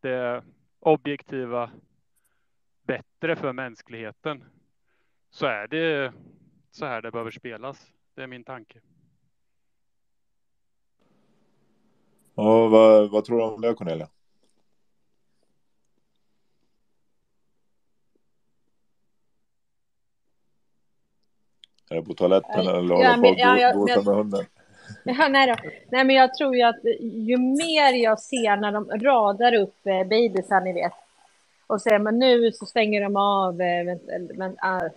det 0.00 0.44
objektiva 0.78 1.70
bättre 2.92 3.36
för 3.36 3.52
mänskligheten 3.52 4.44
så 5.30 5.46
är 5.46 5.68
det 5.68 6.12
så 6.70 6.86
här 6.86 7.02
det 7.02 7.10
behöver 7.10 7.30
spelas. 7.30 7.92
Det 8.14 8.22
är 8.22 8.26
min 8.26 8.44
tanke. 8.44 8.80
Och 12.34 12.70
vad, 12.70 13.10
vad 13.10 13.24
tror 13.24 13.38
du 13.38 13.44
om 13.44 13.60
det 13.60 13.74
Cornelia? 13.74 14.08
Är 21.90 21.96
det 21.96 22.02
på 22.02 22.14
toaletten 22.14 22.60
eller 22.60 22.72
håller 22.72 23.04
ja, 23.04 23.16
på 23.22 23.28
att 23.28 23.38
ja, 23.38 23.58
ja, 23.58 23.96
med 23.96 24.14
hunden? 24.14 24.44
Ja, 25.04 25.28
nej, 25.28 25.46
då. 25.46 25.70
nej, 25.90 26.04
men 26.04 26.16
jag 26.16 26.34
tror 26.34 26.56
ju 26.56 26.62
att 26.62 26.84
ju 27.00 27.38
mer 27.38 27.92
jag 27.92 28.20
ser 28.20 28.56
när 28.56 28.72
de 28.72 28.90
radar 28.90 29.54
upp 29.54 29.86
eh, 29.86 30.04
bebisar, 30.04 30.60
ni 30.60 30.72
vet, 30.72 30.92
och 31.66 31.82
säger 31.82 31.99
men 31.99 32.18
nu 32.18 32.52
så 32.52 32.66
stänger 32.66 33.00
de 33.00 33.16
av. 33.16 33.60
Eh, 33.60 33.97
men, 34.34 34.57
ah. 34.60 34.89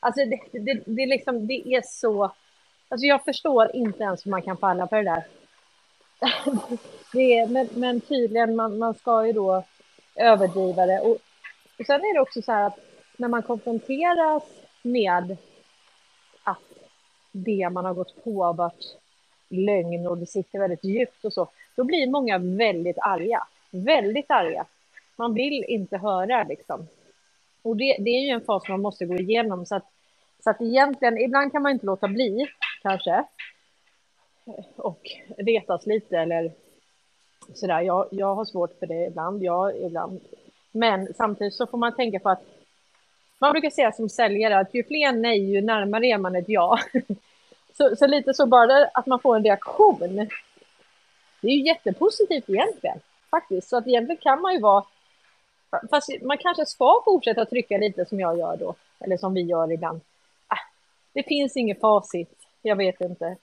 alltså 0.00 0.24
det, 0.24 0.40
det, 0.52 0.82
det, 0.86 1.06
liksom, 1.06 1.46
det 1.46 1.74
är 1.74 1.82
så. 1.84 2.32
Alltså 2.88 3.06
jag 3.06 3.24
förstår 3.24 3.76
inte 3.76 4.02
ens 4.02 4.26
hur 4.26 4.30
man 4.30 4.42
kan 4.42 4.56
falla 4.56 4.88
för 4.88 4.96
det 4.96 5.10
där. 5.10 5.24
det 7.12 7.38
är, 7.38 7.46
men, 7.46 7.68
men 7.74 8.00
tydligen, 8.00 8.56
man, 8.56 8.78
man 8.78 8.94
ska 8.94 9.26
ju 9.26 9.32
då 9.32 9.64
överdriva 10.16 10.86
det. 10.86 11.00
Och, 11.00 11.16
och 11.78 11.86
sen 11.86 12.00
är 12.00 12.14
det 12.14 12.20
också 12.20 12.42
så 12.42 12.52
här 12.52 12.66
att 12.66 12.78
när 13.16 13.28
man 13.28 13.42
konfronteras 13.42 14.42
med 14.82 15.36
att 16.42 16.72
det 17.32 17.70
man 17.70 17.84
har 17.84 17.94
gått 17.94 18.24
på 18.24 18.44
har 18.44 18.54
varit 18.54 18.96
lögn 19.48 20.06
och 20.06 20.18
det 20.18 20.26
sitter 20.26 20.58
väldigt 20.58 20.84
djupt 20.84 21.24
och 21.24 21.32
så, 21.32 21.48
då 21.76 21.84
blir 21.84 22.10
många 22.10 22.38
väldigt 22.38 22.98
arga. 22.98 23.46
Väldigt 23.70 24.30
arga 24.30 24.66
man 25.18 25.34
vill 25.34 25.64
inte 25.68 25.96
höra 25.96 26.44
liksom. 26.44 26.88
Och 27.62 27.76
det, 27.76 27.96
det 27.98 28.10
är 28.10 28.20
ju 28.20 28.30
en 28.30 28.40
fas 28.40 28.68
man 28.68 28.82
måste 28.82 29.06
gå 29.06 29.14
igenom 29.14 29.66
så 29.66 29.74
att, 29.74 29.86
så 30.44 30.50
att 30.50 30.60
egentligen, 30.60 31.18
ibland 31.18 31.52
kan 31.52 31.62
man 31.62 31.72
inte 31.72 31.86
låta 31.86 32.08
bli 32.08 32.46
kanske. 32.82 33.24
Och 34.76 35.10
retas 35.38 35.86
lite 35.86 36.18
eller 36.18 36.52
sådär. 37.54 37.80
Jag, 37.80 38.08
jag 38.10 38.34
har 38.34 38.44
svårt 38.44 38.78
för 38.78 38.86
det 38.86 39.06
ibland, 39.06 39.42
jag 39.42 39.76
ibland. 39.76 40.20
Men 40.72 41.14
samtidigt 41.14 41.54
så 41.54 41.66
får 41.66 41.78
man 41.78 41.96
tänka 41.96 42.18
på 42.18 42.30
att 42.30 42.42
man 43.38 43.52
brukar 43.52 43.70
säga 43.70 43.92
som 43.92 44.08
säljare 44.08 44.58
att 44.58 44.74
ju 44.74 44.84
fler 44.84 45.12
nej, 45.12 45.50
ju 45.50 45.60
närmare 45.60 46.06
är 46.06 46.18
man 46.18 46.36
ett 46.36 46.48
ja. 46.48 46.78
Så, 47.76 47.96
så 47.96 48.06
lite 48.06 48.34
så 48.34 48.46
bara 48.46 48.84
att 48.94 49.06
man 49.06 49.20
får 49.20 49.36
en 49.36 49.44
reaktion. 49.44 50.28
Det 51.40 51.48
är 51.48 51.52
ju 51.52 51.66
jättepositivt 51.66 52.48
egentligen, 52.48 53.00
faktiskt. 53.30 53.68
Så 53.68 53.76
att 53.76 53.86
egentligen 53.86 54.20
kan 54.22 54.40
man 54.40 54.52
ju 54.52 54.60
vara 54.60 54.84
Fast 55.90 56.22
man 56.22 56.38
kanske 56.38 56.66
ska 56.66 57.02
fortsätta 57.04 57.44
trycka 57.44 57.78
lite 57.78 58.06
som 58.06 58.20
jag 58.20 58.38
gör 58.38 58.56
då, 58.56 58.74
eller 59.00 59.16
som 59.16 59.34
vi 59.34 59.40
gör 59.40 59.72
ibland. 59.72 60.00
Ah, 60.46 60.58
det 61.12 61.22
finns 61.22 61.56
inget 61.56 61.80
facit. 61.80 62.46
Jag 62.62 62.76
vet 62.76 63.00
inte. 63.00 63.36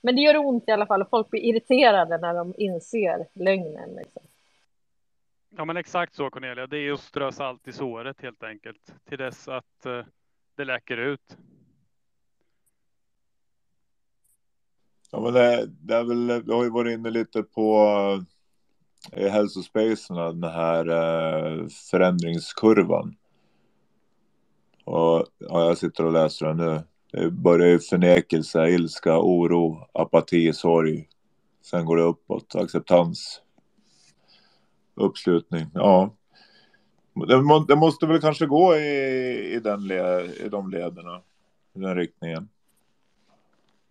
Men 0.00 0.16
det 0.16 0.22
gör 0.22 0.36
ont 0.36 0.68
i 0.68 0.72
alla 0.72 0.86
fall 0.86 1.02
och 1.02 1.10
folk 1.10 1.30
blir 1.30 1.40
irriterade 1.40 2.18
när 2.18 2.34
de 2.34 2.54
inser 2.58 3.26
lögnen. 3.32 3.94
Liksom. 3.94 4.22
Ja, 5.56 5.64
men 5.64 5.76
exakt 5.76 6.14
så 6.14 6.30
Cornelia. 6.30 6.66
Det 6.66 6.78
är 6.78 6.92
att 6.92 7.00
strö 7.00 7.32
salt 7.32 7.68
i 7.68 7.72
såret 7.72 8.20
helt 8.20 8.42
enkelt 8.42 8.94
till 9.04 9.18
dess 9.18 9.48
att 9.48 9.86
eh, 9.86 10.04
det 10.56 10.64
läker 10.64 10.96
ut. 10.96 11.36
Ja, 15.10 15.20
men 15.20 15.32
det, 15.32 15.66
det 15.66 15.94
är 15.94 16.04
väl, 16.04 16.42
vi 16.42 16.52
har 16.52 16.64
ju 16.64 16.70
varit 16.70 16.92
inne 16.92 17.10
lite 17.10 17.42
på 17.42 18.24
i 19.16 19.28
hälsospacerna, 19.28 20.32
den 20.32 20.50
här 20.50 20.88
eh, 20.88 21.66
förändringskurvan. 21.90 23.16
Och 24.84 25.26
ja, 25.38 25.66
jag 25.66 25.78
sitter 25.78 26.06
och 26.06 26.12
läser 26.12 26.46
den 26.46 26.56
nu. 26.56 26.82
Det 27.12 27.30
börjar 27.30 27.68
ju 27.68 27.78
förnekelse, 27.78 28.68
ilska, 28.68 29.18
oro, 29.18 29.88
apati, 29.92 30.52
sorg. 30.52 31.08
Sen 31.62 31.84
går 31.84 31.96
det 31.96 32.02
uppåt, 32.02 32.54
acceptans, 32.54 33.42
uppslutning. 34.94 35.66
Ja, 35.74 36.14
det, 37.68 37.76
måste 37.76 38.06
väl 38.06 38.20
kanske 38.20 38.46
gå 38.46 38.76
i, 38.76 39.54
i, 39.54 39.60
den 39.60 39.86
led, 39.86 40.30
i 40.30 40.48
de 40.48 40.70
lederna, 40.70 41.20
i 41.74 41.78
den 41.78 41.94
riktningen. 41.96 42.48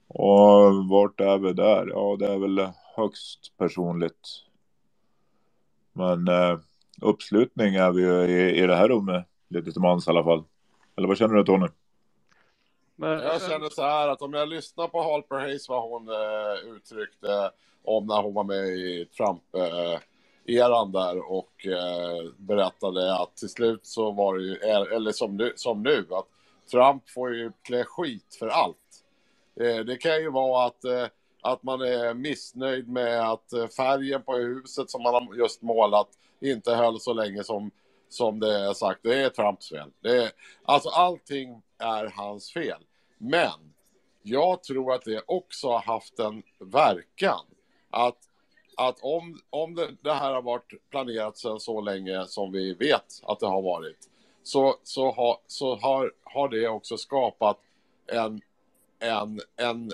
Och 0.07 0.89
vart 0.89 1.19
är 1.19 1.37
vi 1.37 1.53
där? 1.53 1.87
Ja, 1.87 2.15
det 2.19 2.27
är 2.27 2.37
väl 2.37 2.69
högst 2.95 3.57
personligt. 3.57 4.48
Men 5.99 6.27
eh, 6.27 6.59
uppslutning 7.01 7.75
är 7.75 7.91
vi 7.91 8.01
ju 8.01 8.25
i, 8.25 8.63
i 8.63 8.67
det 8.67 8.75
här 8.75 8.87
rummet 8.87 9.25
lite 9.49 9.71
till 9.71 9.81
mans 9.81 10.07
i 10.07 10.09
alla 10.09 10.23
fall. 10.23 10.43
Eller 10.97 11.07
vad 11.07 11.17
känner 11.17 11.35
du 11.35 11.43
Tony? 11.43 11.67
Jag 12.95 13.41
känner 13.41 13.69
så 13.69 13.81
här 13.81 14.07
att 14.07 14.21
om 14.21 14.33
jag 14.33 14.49
lyssnar 14.49 14.87
på 14.87 15.01
Harper 15.01 15.35
Hayes 15.35 15.69
vad 15.69 15.89
hon 15.89 16.09
eh, 16.09 16.75
uttryckte 16.75 17.51
om 17.83 18.05
när 18.05 18.21
hon 18.21 18.33
var 18.33 18.43
med 18.43 18.67
i 18.67 19.07
Trump-eran 19.17 20.87
eh, 20.87 20.91
där 20.91 21.31
och 21.31 21.65
eh, 21.65 22.31
berättade 22.37 23.15
att 23.15 23.35
till 23.35 23.49
slut 23.49 23.85
så 23.85 24.11
var 24.11 24.37
det 24.37 24.43
ju, 24.43 24.55
eller 24.95 25.11
som 25.11 25.37
nu, 25.37 25.53
som 25.55 25.83
nu 25.83 26.07
att 26.11 26.27
Trump 26.71 27.09
får 27.09 27.35
ju 27.35 27.51
klä 27.61 27.83
skit 27.83 28.35
för 28.39 28.47
allt. 28.47 29.03
Eh, 29.59 29.85
det 29.85 29.97
kan 29.97 30.21
ju 30.21 30.31
vara 30.31 30.65
att, 30.65 30.83
eh, 30.83 31.05
att 31.41 31.63
man 31.63 31.81
är 31.81 32.13
missnöjd 32.13 32.89
med 32.89 33.31
att 33.31 33.53
eh, 33.53 33.67
färgen 33.67 34.23
på 34.23 34.35
huset 34.35 34.89
som 34.89 35.03
man 35.03 35.13
har 35.13 35.35
just 35.35 35.61
målat 35.61 36.07
inte 36.41 36.75
höll 36.75 36.99
så 36.99 37.13
länge 37.13 37.43
som, 37.43 37.71
som 38.09 38.39
det 38.39 38.59
är 38.59 38.73
sagt. 38.73 38.99
Det 39.03 39.23
är 39.23 39.29
Trumps 39.29 39.69
fel. 39.69 39.89
Det 40.01 40.23
är, 40.23 40.31
alltså 40.63 40.89
allting 40.89 41.61
är 41.77 42.13
hans 42.15 42.53
fel. 42.53 42.83
Men 43.17 43.73
jag 44.21 44.63
tror 44.63 44.93
att 44.93 45.05
det 45.05 45.23
också 45.25 45.67
har 45.67 45.81
haft 45.81 46.19
en 46.19 46.43
verkan. 46.59 47.45
Att, 47.89 48.17
att 48.77 48.99
om, 49.01 49.39
om 49.49 49.75
det, 49.75 49.95
det 50.01 50.13
här 50.13 50.33
har 50.33 50.41
varit 50.41 50.89
planerat 50.89 51.37
sedan 51.37 51.59
så 51.59 51.81
länge 51.81 52.25
som 52.25 52.51
vi 52.51 52.73
vet 52.73 53.21
att 53.23 53.39
det 53.39 53.47
har 53.47 53.61
varit 53.61 54.09
så, 54.43 54.75
så, 54.83 55.11
ha, 55.11 55.41
så 55.47 55.75
har, 55.75 56.13
har 56.23 56.49
det 56.49 56.67
också 56.67 56.97
skapat 56.97 57.59
en, 58.07 58.41
en, 58.99 59.39
en, 59.55 59.91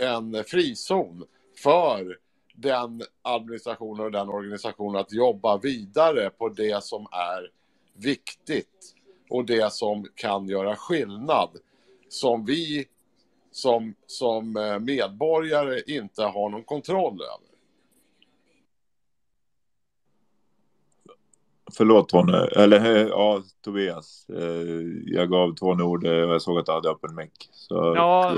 en 0.00 0.44
frizon 0.44 1.24
för 1.62 2.18
den 2.54 3.02
administrationen 3.22 4.04
och 4.04 4.12
den 4.12 4.28
organisationen 4.28 5.00
att 5.00 5.12
jobba 5.12 5.58
vidare 5.58 6.30
på 6.30 6.48
det 6.48 6.84
som 6.84 7.06
är 7.12 7.50
viktigt 7.94 8.94
och 9.30 9.44
det 9.44 9.72
som 9.72 10.06
kan 10.14 10.48
göra 10.48 10.76
skillnad 10.76 11.50
som 12.08 12.44
vi 12.44 12.86
som, 13.50 13.94
som 14.06 14.56
eh, 14.56 14.78
medborgare 14.78 15.80
inte 15.86 16.22
har 16.22 16.48
någon 16.48 16.64
kontroll 16.64 17.20
över. 17.22 17.52
Förlåt 21.76 22.08
Tony, 22.08 22.32
eller 22.32 22.96
eh, 22.96 23.06
ja 23.08 23.42
Tobias. 23.64 24.26
Eh, 24.28 24.80
jag 25.06 25.30
gav 25.30 25.54
Tony 25.54 25.82
ord 25.82 26.06
och 26.06 26.12
jag 26.12 26.42
såg 26.42 26.58
att 26.58 26.66
du 26.66 26.72
hade 26.72 26.90
öppen 26.90 27.14
mick. 27.14 27.50
Ja, 27.68 28.36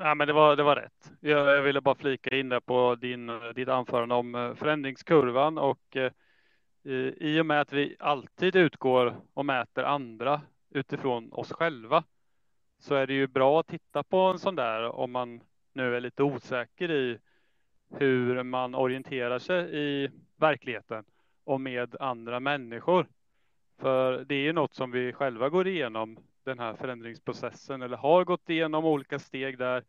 ja, 0.00 0.14
men 0.14 0.26
det 0.26 0.32
var, 0.32 0.56
det 0.56 0.62
var 0.62 0.76
rätt. 0.76 1.12
Jag, 1.20 1.56
jag 1.56 1.62
ville 1.62 1.80
bara 1.80 1.94
flika 1.94 2.36
in 2.36 2.48
där 2.48 2.60
på 2.60 2.94
din, 2.94 3.30
ditt 3.54 3.68
anförande 3.68 4.14
om 4.14 4.34
eh, 4.34 4.54
förändringskurvan 4.54 5.58
och 5.58 5.96
eh, 5.96 6.12
i 7.16 7.40
och 7.40 7.46
med 7.46 7.60
att 7.60 7.72
vi 7.72 7.96
alltid 7.98 8.56
utgår 8.56 9.16
och 9.34 9.44
mäter 9.44 9.84
andra 9.84 10.40
utifrån 10.70 11.32
oss 11.32 11.52
själva 11.52 12.04
så 12.78 12.94
är 12.94 13.06
det 13.06 13.14
ju 13.14 13.26
bra 13.26 13.60
att 13.60 13.66
titta 13.66 14.02
på 14.02 14.18
en 14.18 14.38
sån 14.38 14.56
där 14.56 14.82
om 14.82 15.12
man 15.12 15.40
nu 15.72 15.96
är 15.96 16.00
lite 16.00 16.22
osäker 16.22 16.90
i 16.90 17.18
hur 17.90 18.42
man 18.42 18.74
orienterar 18.74 19.38
sig 19.38 19.78
i 19.78 20.08
verkligheten 20.36 21.04
och 21.44 21.60
med 21.60 21.96
andra 22.00 22.40
människor. 22.40 23.06
För 23.78 24.24
det 24.24 24.34
är 24.34 24.42
ju 24.42 24.52
något 24.52 24.74
som 24.74 24.90
vi 24.90 25.12
själva 25.12 25.48
går 25.48 25.68
igenom 25.68 26.18
den 26.48 26.58
här 26.58 26.74
förändringsprocessen 26.74 27.82
eller 27.82 27.96
har 27.96 28.24
gått 28.24 28.50
igenom 28.50 28.84
olika 28.84 29.18
steg 29.18 29.58
där 29.58 29.84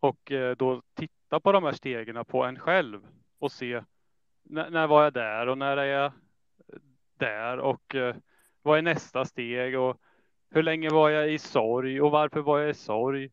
och 0.00 0.32
eh, 0.32 0.56
då 0.56 0.82
titta 0.94 1.40
på 1.40 1.52
de 1.52 1.64
här 1.64 1.72
stegen 1.72 2.24
på 2.24 2.44
en 2.44 2.58
själv 2.58 3.00
och 3.38 3.52
se 3.52 3.82
när, 4.42 4.70
när 4.70 4.86
var 4.86 5.04
jag 5.04 5.12
där 5.12 5.46
och 5.46 5.58
när 5.58 5.76
är 5.76 5.84
jag 5.84 6.12
där 7.18 7.58
och 7.58 7.94
eh, 7.94 8.16
vad 8.62 8.78
är 8.78 8.82
nästa 8.82 9.24
steg 9.24 9.78
och 9.78 10.00
hur 10.50 10.62
länge 10.62 10.90
var 10.90 11.10
jag 11.10 11.32
i 11.32 11.38
sorg 11.38 12.00
och 12.00 12.10
varför 12.10 12.40
var 12.40 12.58
jag 12.58 12.70
i 12.70 12.74
sorg? 12.74 13.30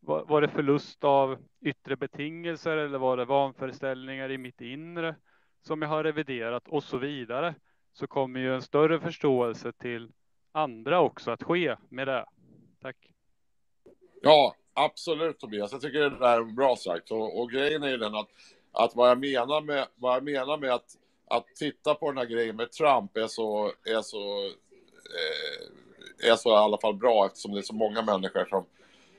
Var, 0.00 0.24
var 0.24 0.40
det 0.40 0.48
förlust 0.48 1.04
av 1.04 1.38
yttre 1.60 1.96
betingelser 1.96 2.76
eller 2.76 2.98
var 2.98 3.16
det 3.16 3.24
vanföreställningar 3.24 4.30
i 4.30 4.38
mitt 4.38 4.60
inre 4.60 5.16
som 5.62 5.82
jag 5.82 5.88
har 5.88 6.04
reviderat 6.04 6.68
och 6.68 6.82
så 6.82 6.98
vidare? 6.98 7.54
Så 7.92 8.06
kommer 8.06 8.40
ju 8.40 8.54
en 8.54 8.62
större 8.62 9.00
förståelse 9.00 9.72
till 9.72 10.12
andra 10.52 11.00
också 11.00 11.30
att 11.30 11.42
ske 11.42 11.76
med 11.88 12.08
det. 12.08 12.24
Tack. 12.82 12.96
Ja, 14.22 14.54
absolut 14.74 15.38
Tobias. 15.38 15.72
Jag 15.72 15.80
tycker 15.80 15.98
det 15.98 16.18
där 16.18 16.40
är 16.40 16.44
bra 16.44 16.76
sagt. 16.76 17.10
Och, 17.10 17.40
och 17.40 17.50
grejen 17.50 17.82
är 17.82 17.88
ju 17.88 17.96
den 17.96 18.14
att, 18.14 18.28
att 18.72 18.96
vad 18.96 19.10
jag 19.10 19.18
menar 19.18 19.60
med, 19.60 19.86
vad 19.94 20.16
jag 20.16 20.24
menar 20.24 20.58
med 20.58 20.72
att, 20.72 20.96
att 21.28 21.46
titta 21.56 21.94
på 21.94 22.08
den 22.08 22.18
här 22.18 22.24
grejen 22.24 22.56
med 22.56 22.72
Trump 22.72 23.16
är 23.16 23.26
så, 23.26 23.72
är 23.84 24.02
så 24.02 24.46
eh, 24.46 26.30
är 26.30 26.36
så 26.36 26.50
i 26.50 26.56
alla 26.56 26.78
fall 26.78 26.94
bra 26.94 27.26
eftersom 27.26 27.52
det 27.52 27.60
är 27.60 27.62
så 27.62 27.74
många 27.74 28.02
människor 28.02 28.44
som, 28.44 28.64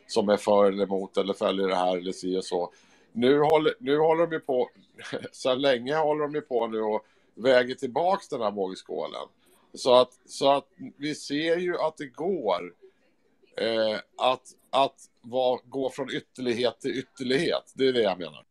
som 0.08 0.30
är 0.30 0.38
för 0.38 0.66
eller 0.66 0.84
emot 0.84 1.18
eller 1.18 1.34
följer 1.34 1.68
det 1.68 1.76
här 1.76 1.98
eller 1.98 2.11
si 2.11 2.38
och 2.38 2.45
så. 2.45 2.74
Nu 3.11 3.40
håller, 3.40 3.74
nu 3.80 3.98
håller 3.98 4.27
de 4.27 4.34
ju 4.34 4.40
på, 4.40 4.69
sedan 5.32 5.61
länge 5.61 5.95
håller 5.95 6.22
de 6.22 6.35
ju 6.35 6.42
på 6.42 6.68
nu 6.68 6.82
och 6.82 7.06
väger 7.35 7.76
tillbaks 7.76 8.27
den 8.27 8.42
här 8.42 8.51
vågskålen. 8.51 9.27
Så 9.74 9.95
att, 9.95 10.19
så 10.25 10.51
att 10.51 10.67
vi 10.98 11.16
ser 11.16 11.58
ju 11.58 11.77
att 11.77 11.98
det 11.98 12.08
går 12.08 12.74
eh, 13.58 14.00
att, 14.17 14.56
att 14.69 15.09
var, 15.22 15.59
gå 15.64 15.90
från 15.90 16.09
ytterlighet 16.09 16.80
till 16.80 17.00
ytterlighet. 17.00 17.72
Det 17.75 17.88
är 17.88 17.93
det 17.93 18.01
jag 18.01 18.19
menar. 18.19 18.45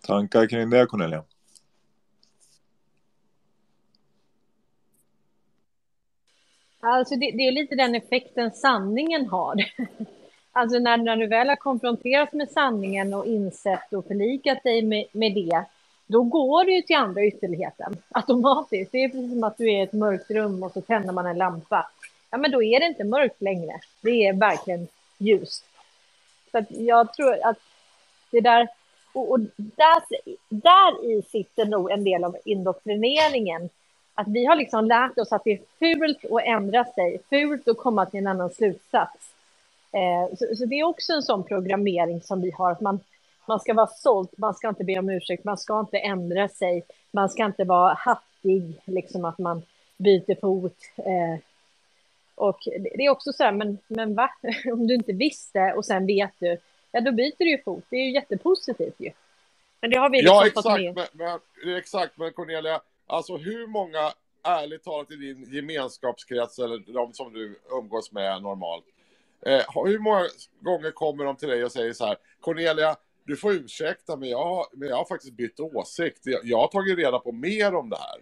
Tankar 0.00 0.46
kring 0.46 0.70
det 0.70 0.86
Cornelia? 0.86 1.24
Alltså 6.80 7.14
det, 7.14 7.30
det, 7.30 7.48
är 7.48 7.52
lite 7.52 7.74
den 7.74 7.94
effekten 7.94 8.50
sanningen 8.50 9.26
har. 9.26 9.56
Alltså 10.52 10.78
när, 10.78 10.96
när 10.96 11.16
du 11.16 11.26
väl 11.26 11.48
har 11.48 11.56
konfronterats 11.56 12.32
med 12.32 12.50
sanningen 12.50 13.14
och 13.14 13.26
insett 13.26 13.92
och 13.92 14.06
förlikat 14.06 14.62
dig 14.62 14.82
med, 14.82 15.04
med 15.12 15.34
det, 15.34 15.64
då 16.06 16.22
går 16.22 16.64
du 16.64 16.74
ju 16.74 16.82
till 16.82 16.96
andra 16.96 17.24
ytterligheten 17.24 17.96
automatiskt. 18.10 18.92
Det 18.92 19.04
är 19.04 19.08
precis 19.08 19.32
som 19.32 19.44
att 19.44 19.58
du 19.58 19.64
är 19.64 19.78
i 19.78 19.80
ett 19.80 19.92
mörkt 19.92 20.30
rum 20.30 20.62
och 20.62 20.72
så 20.72 20.80
tänder 20.80 21.12
man 21.12 21.26
en 21.26 21.38
lampa. 21.38 21.90
Ja, 22.30 22.38
men 22.38 22.50
då 22.50 22.62
är 22.62 22.80
det 22.80 22.86
inte 22.86 23.04
mörkt 23.04 23.42
längre. 23.42 23.80
Det 24.00 24.26
är 24.26 24.32
verkligen 24.32 24.88
ljust. 25.18 25.64
Så 26.50 26.58
att 26.58 26.70
jag 26.70 27.14
tror 27.14 27.38
att 27.44 27.58
det 28.30 28.40
där, 28.40 28.68
och, 29.12 29.30
och 29.30 29.40
där, 29.56 30.02
där 30.48 31.10
i 31.10 31.22
sitter 31.22 31.64
nog 31.64 31.90
en 31.90 32.04
del 32.04 32.24
av 32.24 32.36
indoktrineringen 32.44 33.70
att 34.14 34.28
vi 34.28 34.44
har 34.44 34.56
liksom 34.56 34.84
lärt 34.84 35.18
oss 35.18 35.32
att 35.32 35.44
det 35.44 35.52
är 35.52 35.60
fult 35.78 36.24
att 36.24 36.42
ändra 36.44 36.84
sig, 36.84 37.20
fult 37.30 37.68
att 37.68 37.78
komma 37.78 38.06
till 38.06 38.20
en 38.20 38.26
annan 38.26 38.50
slutsats. 38.50 39.34
Eh, 39.92 40.36
så, 40.36 40.56
så, 40.56 40.64
det 40.66 40.74
är 40.74 40.84
också 40.84 41.12
en 41.12 41.22
sån 41.22 41.44
programmering 41.44 42.20
som 42.22 42.40
vi 42.40 42.50
har, 42.50 42.72
att 42.72 42.80
man, 42.80 43.00
man 43.46 43.60
ska 43.60 43.74
vara 43.74 43.86
stolt, 43.86 44.38
man 44.38 44.54
ska 44.54 44.68
inte 44.68 44.84
be 44.84 44.98
om 44.98 45.10
ursäkt, 45.10 45.44
man 45.44 45.58
ska 45.58 45.80
inte 45.80 45.98
ändra 45.98 46.48
sig, 46.48 46.82
man 47.10 47.28
ska 47.28 47.44
inte 47.44 47.64
vara 47.64 47.94
hattig, 47.94 48.80
liksom 48.84 49.24
att 49.24 49.38
man 49.38 49.62
byter 49.96 50.40
fot. 50.40 50.76
Eh, 50.96 51.40
och 52.34 52.58
det 52.96 53.06
är 53.06 53.10
också 53.10 53.32
så 53.32 53.42
här, 53.42 53.52
men, 53.52 53.78
men 53.88 54.14
va? 54.14 54.30
Om 54.72 54.86
du 54.86 54.94
inte 54.94 55.12
visste 55.12 55.72
och 55.76 55.84
sen 55.84 56.06
vet 56.06 56.32
du, 56.38 56.58
ja 56.92 57.00
då 57.00 57.12
byter 57.12 57.38
du 57.38 57.50
ju 57.50 57.62
fot, 57.62 57.84
det 57.90 57.96
är 57.96 58.04
ju 58.04 58.12
jättepositivt 58.12 58.96
ju. 58.98 59.10
Men 59.80 59.90
det 59.90 59.96
har 59.96 60.10
vi 60.10 60.16
liksom 60.16 60.36
ja, 60.36 60.46
exakt, 60.46 60.68
fått 60.68 60.80
med. 60.80 60.94
Men, 60.94 61.38
men, 61.64 61.76
exakt, 61.76 62.18
men 62.18 62.32
Cornelia, 62.32 62.80
Alltså 63.12 63.36
hur 63.36 63.66
många, 63.66 64.12
ärligt 64.42 64.84
talat 64.84 65.10
i 65.10 65.16
din 65.16 65.54
gemenskapskrets 65.54 66.58
eller 66.58 66.92
de 66.92 67.12
som 67.12 67.32
du 67.32 67.58
umgås 67.70 68.12
med 68.12 68.42
normalt. 68.42 68.84
Eh, 69.46 69.84
hur 69.84 69.98
många 69.98 70.26
gånger 70.60 70.90
kommer 70.90 71.24
de 71.24 71.36
till 71.36 71.48
dig 71.48 71.64
och 71.64 71.72
säger 71.72 71.92
så 71.92 72.06
här, 72.06 72.16
Cornelia, 72.40 72.96
du 73.24 73.36
får 73.36 73.52
ursäkta 73.52 74.16
men 74.16 74.28
jag, 74.28 74.44
har- 74.44 74.66
men 74.72 74.88
jag 74.88 74.96
har 74.96 75.04
faktiskt 75.04 75.32
bytt 75.32 75.60
åsikt. 75.60 76.20
Jag, 76.26 76.40
jag 76.44 76.58
har 76.58 76.68
tagit 76.68 76.98
reda 76.98 77.18
på 77.18 77.32
mer 77.32 77.74
om 77.74 77.90
det 77.90 77.96
här. 77.96 78.20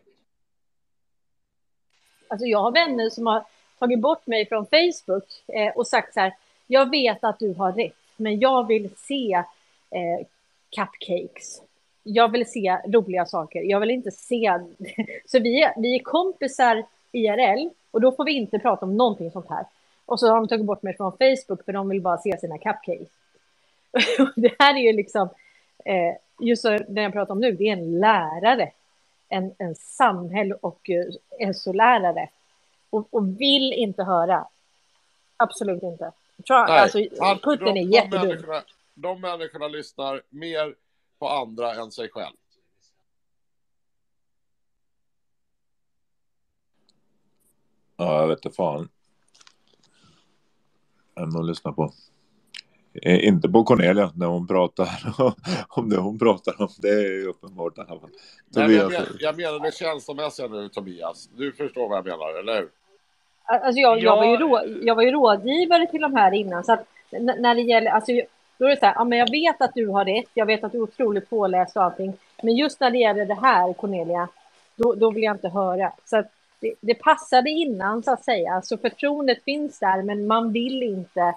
Alltså 2.28 2.46
jag 2.46 2.58
har 2.58 2.72
vänner 2.72 3.10
som 3.10 3.26
har 3.26 3.44
tagit 3.78 4.00
bort 4.00 4.26
mig 4.26 4.48
från 4.48 4.66
Facebook 4.66 5.24
eh, 5.46 5.72
och 5.76 5.86
sagt 5.86 6.14
så 6.14 6.20
här, 6.20 6.36
jag 6.66 6.90
vet 6.90 7.24
att 7.24 7.38
du 7.38 7.54
har 7.54 7.72
rätt, 7.72 7.94
men 8.16 8.40
jag 8.40 8.66
vill 8.66 8.90
se 8.96 9.32
eh, 9.90 10.26
cupcakes. 10.76 11.62
Jag 12.02 12.32
vill 12.32 12.46
se 12.50 12.78
roliga 12.86 13.26
saker. 13.26 13.62
Jag 13.62 13.80
vill 13.80 13.90
inte 13.90 14.10
se... 14.10 14.58
Så 15.26 15.38
vi 15.40 15.62
är, 15.62 15.80
vi 15.80 15.94
är 15.94 16.02
kompisar 16.02 16.84
IRL 17.12 17.68
och 17.90 18.00
då 18.00 18.12
får 18.12 18.24
vi 18.24 18.32
inte 18.32 18.58
prata 18.58 18.86
om 18.86 18.96
någonting 18.96 19.30
sånt 19.30 19.48
här. 19.48 19.64
Och 20.10 20.20
så 20.20 20.28
har 20.28 20.34
de 20.34 20.48
tagit 20.48 20.66
bort 20.66 20.82
mig 20.82 20.96
från 20.96 21.12
Facebook 21.12 21.64
för 21.64 21.72
de 21.72 21.88
vill 21.88 22.00
bara 22.00 22.18
se 22.18 22.38
sina 22.38 22.58
cupcakes. 22.58 23.08
Det 24.36 24.54
här 24.58 24.74
är 24.74 24.78
ju 24.78 24.92
liksom, 24.92 25.28
eh, 25.84 26.16
just 26.40 26.62
så 26.62 26.68
det 26.68 27.02
jag 27.02 27.12
pratar 27.12 27.32
om 27.32 27.40
nu, 27.40 27.52
det 27.52 27.68
är 27.68 27.72
en 27.72 28.00
lärare, 28.00 28.72
en, 29.28 29.54
en 29.58 29.74
samhäll 29.74 30.52
och 30.52 30.90
eh, 31.40 31.52
SO-lärare. 31.52 32.28
Och, 32.90 33.08
och 33.10 33.40
vill 33.40 33.72
inte 33.72 34.04
höra. 34.04 34.46
Absolut 35.36 35.82
inte. 35.82 36.12
Trump, 36.46 36.68
alltså, 36.68 36.98
Putin 37.42 37.64
de, 37.64 37.70
är 37.70 37.74
de, 37.74 37.80
jättedum. 37.80 38.28
människorna, 38.28 38.62
de 38.94 39.20
människorna 39.20 39.68
lyssnar 39.68 40.22
mer 40.28 40.74
på 41.18 41.28
andra 41.28 41.74
än 41.74 41.90
sig 41.90 42.08
själv. 42.08 42.36
Ja, 47.96 48.20
jag 48.20 48.28
vet 48.28 48.44
inte 48.44 48.56
fan. 48.56 48.88
Än 51.22 51.36
att 51.36 51.46
lyssna 51.46 51.72
på. 51.72 51.92
Eh, 53.02 53.24
Inte 53.28 53.48
på 53.48 53.64
Cornelia 53.64 54.12
när 54.16 54.26
hon 54.26 54.46
pratar 54.46 54.88
om 55.68 55.90
det 55.90 55.96
hon 55.96 56.18
pratar 56.18 56.62
om. 56.62 56.68
Det 56.78 56.88
är 56.88 57.12
ju 57.12 57.26
uppenbart 57.26 57.78
i 57.78 57.80
alla 57.80 58.00
fall. 58.00 58.10
Nej, 58.48 58.68
men 58.68 58.76
jag, 58.76 58.92
men, 58.92 59.02
jag 59.18 59.36
menar 59.36 59.60
det 59.60 59.74
känslomässiga 59.74 60.48
nu, 60.48 60.68
Tobias. 60.68 61.28
Du 61.36 61.52
förstår 61.52 61.88
vad 61.88 61.98
jag 61.98 62.04
menar, 62.04 62.38
eller 62.38 62.54
hur? 62.54 62.68
Alltså 63.44 63.80
jag, 63.80 63.98
jag, 63.98 64.16
var 64.16 64.24
ju 64.24 64.36
rå, 64.36 64.60
jag 64.82 64.94
var 64.94 65.02
ju 65.02 65.10
rådgivare 65.10 65.86
till 65.86 66.00
de 66.00 66.14
här 66.14 66.32
innan, 66.32 66.64
så 66.64 66.72
att 66.72 66.86
när 67.10 67.54
det 67.54 67.60
gäller, 67.60 67.90
alltså, 67.90 68.12
då 68.58 68.66
är 68.66 68.70
det 68.70 68.76
så 68.80 68.86
här, 68.86 68.94
ja, 68.96 69.04
men 69.04 69.18
jag 69.18 69.30
vet 69.30 69.62
att 69.62 69.74
du 69.74 69.88
har 69.88 70.04
rätt, 70.04 70.30
jag 70.34 70.46
vet 70.46 70.64
att 70.64 70.72
du 70.72 70.78
är 70.78 70.82
otroligt 70.82 71.30
påläst 71.30 71.76
och 71.76 71.84
allting, 71.84 72.12
men 72.42 72.56
just 72.56 72.80
när 72.80 72.90
det 72.90 72.98
gäller 72.98 73.26
det 73.26 73.34
här, 73.34 73.72
Cornelia, 73.72 74.28
då, 74.76 74.94
då 74.94 75.10
vill 75.10 75.22
jag 75.22 75.34
inte 75.34 75.48
höra. 75.48 75.92
Så 76.04 76.18
att 76.18 76.32
det, 76.60 76.74
det 76.80 76.94
passade 76.94 77.50
innan, 77.50 78.02
så 78.02 78.12
att 78.12 78.24
säga, 78.24 78.62
så 78.62 78.78
förtroendet 78.78 79.44
finns 79.44 79.78
där, 79.78 80.02
men 80.02 80.26
man 80.26 80.52
vill 80.52 80.82
inte 80.82 81.34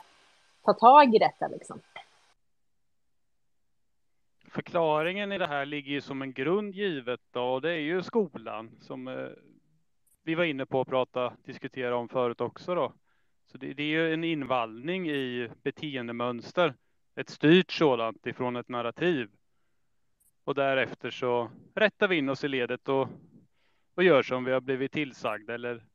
ta 0.64 0.74
tag 0.74 1.16
i 1.16 1.20
detta 1.20 1.48
liksom. 1.48 1.80
Förklaringen 4.48 5.32
i 5.32 5.38
det 5.38 5.48
här 5.48 5.66
ligger 5.66 5.92
ju 5.92 6.02
som 6.02 6.22
en 6.22 6.34
grund 6.34 6.76
givet 6.76 7.20
då, 7.32 7.44
och 7.44 7.62
det 7.62 7.72
är 7.72 7.80
ju 7.80 8.04
skolan 8.04 8.72
som 8.82 9.08
eh, 9.08 9.28
vi 10.24 10.36
var 10.36 10.44
inne 10.44 10.66
på 10.66 10.82
att 10.82 10.88
prata, 10.88 11.34
diskutera 11.46 11.96
om 11.96 12.10
förut 12.10 12.42
också 12.42 12.76
då. 12.76 12.94
Så 13.52 13.58
det, 13.58 13.74
det 13.74 13.84
är 13.84 13.88
ju 13.88 14.14
en 14.14 14.24
invallning 14.24 15.10
i 15.10 15.50
beteendemönster, 15.64 16.74
ett 17.16 17.30
styrt 17.30 17.72
sådant 17.72 18.28
ifrån 18.28 18.56
ett 18.56 18.70
narrativ. 18.70 19.30
Och 20.44 20.56
därefter 20.56 21.12
så 21.12 21.50
rättar 21.76 22.08
vi 22.08 22.18
in 22.18 22.30
oss 22.30 22.44
i 22.44 22.48
ledet 22.48 22.90
och, 22.90 23.08
och 23.96 24.04
gör 24.04 24.24
som 24.24 24.44
vi 24.44 24.52
har 24.52 24.62
blivit 24.62 24.92
tillsagda 24.92 25.54
eller 25.54 25.86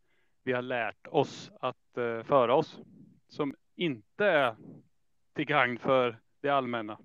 vi 0.45 0.53
har 0.53 0.63
lärt 0.63 1.07
oss 1.07 1.51
att 1.61 1.97
eh, 1.97 2.23
föra 2.23 2.55
oss. 2.55 2.79
Som 3.29 3.55
inte 3.75 4.25
är 4.25 4.57
till 5.35 5.45
gagn 5.45 5.79
för 5.79 6.21
det 6.41 6.49
allmänna. 6.49 6.99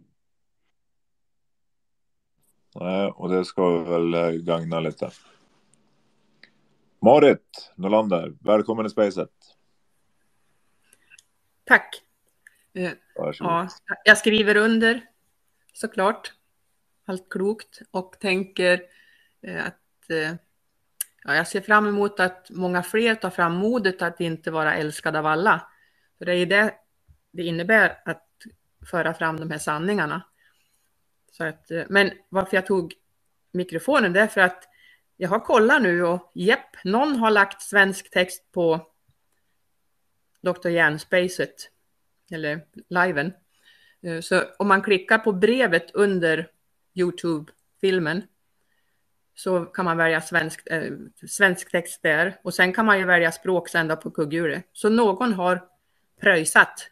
Nej, 2.75 3.11
och 3.11 3.29
det 3.29 3.45
ska 3.45 3.77
vi 3.77 3.89
väl 3.89 4.13
eh, 4.13 4.41
gagna 4.41 4.79
lite. 4.79 5.11
Marit 6.99 7.73
Norlander, 7.75 8.33
välkommen 8.41 8.85
i 8.85 8.89
Spacet. 8.89 9.29
Tack. 11.63 12.03
Varsågod. 13.15 13.51
Ja, 13.51 13.67
jag 14.05 14.17
skriver 14.17 14.55
under 14.57 15.01
såklart. 15.73 16.33
Allt 17.05 17.29
klokt 17.29 17.81
och 17.91 18.19
tänker 18.19 18.83
eh, 19.41 19.65
att 19.65 20.09
ja, 21.23 21.35
jag 21.35 21.47
ser 21.47 21.61
fram 21.61 21.87
emot 21.87 22.19
att 22.19 22.49
många 22.49 22.83
fler 22.83 23.15
tar 23.15 23.29
fram 23.29 23.53
modet 23.53 24.01
att 24.01 24.21
inte 24.21 24.51
vara 24.51 24.75
älskad 24.75 25.15
av 25.15 25.25
alla. 25.25 25.67
För 26.17 26.25
det 26.25 26.35
är 26.35 26.45
det 26.45 26.73
det 27.33 27.43
innebär 27.43 28.01
att 28.05 28.27
föra 28.89 29.13
fram 29.13 29.39
de 29.39 29.51
här 29.51 29.57
sanningarna. 29.57 30.21
Så 31.31 31.43
att, 31.43 31.71
eh, 31.71 31.83
men 31.89 32.11
varför 32.29 32.57
jag 32.57 32.65
tog 32.65 32.93
mikrofonen 33.51 34.13
det 34.13 34.19
är 34.19 34.27
för 34.27 34.41
att 34.41 34.63
jag 35.17 35.29
har 35.29 35.39
kollat 35.39 35.81
nu 35.81 36.03
och 36.03 36.31
jepp, 36.35 36.83
någon 36.83 37.15
har 37.15 37.31
lagt 37.31 37.61
svensk 37.61 38.09
text 38.09 38.51
på 38.51 38.87
Dr. 40.41 40.69
Järnspacet 40.69 41.69
eller 42.31 42.65
liven. 42.89 43.33
Eh, 44.01 44.19
så 44.19 44.43
om 44.57 44.67
man 44.67 44.81
klickar 44.81 45.17
på 45.17 45.31
brevet 45.31 45.91
under 45.91 46.47
Youtube-filmen 46.93 48.23
så 49.35 49.65
kan 49.65 49.85
man 49.85 49.97
välja 49.97 50.21
svensk, 50.21 50.67
eh, 50.67 50.91
svensk 51.27 51.71
text 51.71 52.01
där 52.03 52.37
och 52.41 52.53
sen 52.53 52.73
kan 52.73 52.85
man 52.85 52.99
ju 52.99 53.05
välja 53.05 53.31
språksända 53.31 53.95
på 53.95 54.11
kugghjulet. 54.11 54.65
Så 54.73 54.89
någon 54.89 55.33
har 55.33 55.61
pröjsat. 56.21 56.89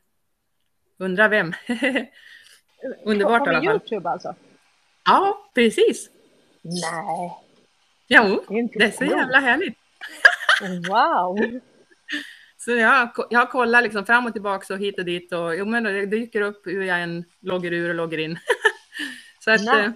Undrar 0.98 1.30
vem? 1.30 1.53
Underbart 3.06 3.48
i 3.48 3.50
alla 3.50 3.64
fall. 3.64 3.66
Youtube 3.66 4.10
alltså? 4.10 4.36
Ja, 5.06 5.50
precis. 5.53 6.10
Nej. 6.61 7.38
Jo, 8.08 8.44
Det 8.48 8.60
är 8.60 8.80
det 8.80 8.86
är 8.86 8.92
så 8.92 9.03
jävla 9.06 9.40
härligt. 9.40 9.78
Wow. 10.90 11.60
Så 12.58 12.72
jag, 12.72 13.10
jag 13.30 13.40
har 13.40 13.45
kollat 13.45 13.84
liksom 13.84 14.06
fram 14.06 14.26
och 14.26 14.34
tillbaka 14.34 14.74
och 14.74 14.80
hit 14.80 15.00
och 15.00 15.06
dit 15.06 15.34
och 15.34 15.56
jo, 15.56 15.66
men 15.66 15.84
det 15.84 16.06
dyker 16.06 16.42
upp 16.42 16.68
hur 16.68 16.84
jag 16.84 17.02
än 17.02 17.26
loggar 17.40 17.72
ur 17.74 17.90
och 17.90 17.95
loggar 17.95 18.18
in. 18.18 18.40
så 19.44 19.52
att 19.52 19.61
Nej. 19.61 19.92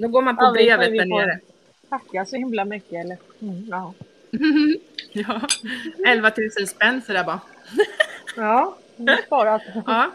Eh, 0.00 0.02
då 0.02 0.08
går 0.08 0.22
man 0.22 0.36
på 0.36 0.44
Ja, 0.44 0.52
brevet 0.52 0.98
där 0.98 1.06
nere. 1.06 1.40
Tacka 1.88 2.26
så 2.26 2.36
himla 2.36 2.64
mycket 2.64 3.04
eller? 3.04 3.16
Mm, 3.40 3.66
ja. 3.70 3.94
ja, 5.12 5.40
11 6.06 6.32
000 6.58 6.66
spänn 6.68 7.02
sådär 7.06 7.24
bara. 7.24 7.40
Ja, 8.36 8.76
du 8.96 9.12
har 9.12 9.22
sparat. 9.22 9.62
Ja. 9.86 10.10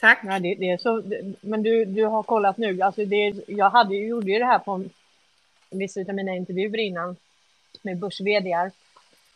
Tack. 0.00 0.20
Ja, 0.24 0.38
det, 0.38 0.54
det 0.54 0.70
är 0.70 0.78
så, 0.78 1.02
men 1.40 1.62
du, 1.62 1.84
du 1.84 2.04
har 2.04 2.22
kollat 2.22 2.56
nu. 2.56 2.80
Alltså 2.82 3.04
det, 3.04 3.34
jag 3.46 3.70
hade, 3.70 3.96
gjorde 3.96 4.32
ju 4.32 4.38
det 4.38 4.44
här 4.44 4.58
på 4.58 4.84
vissa 5.70 6.00
av 6.00 6.14
mina 6.14 6.34
intervjuer 6.34 6.78
innan 6.78 7.16
med 7.82 7.98
börs 7.98 8.20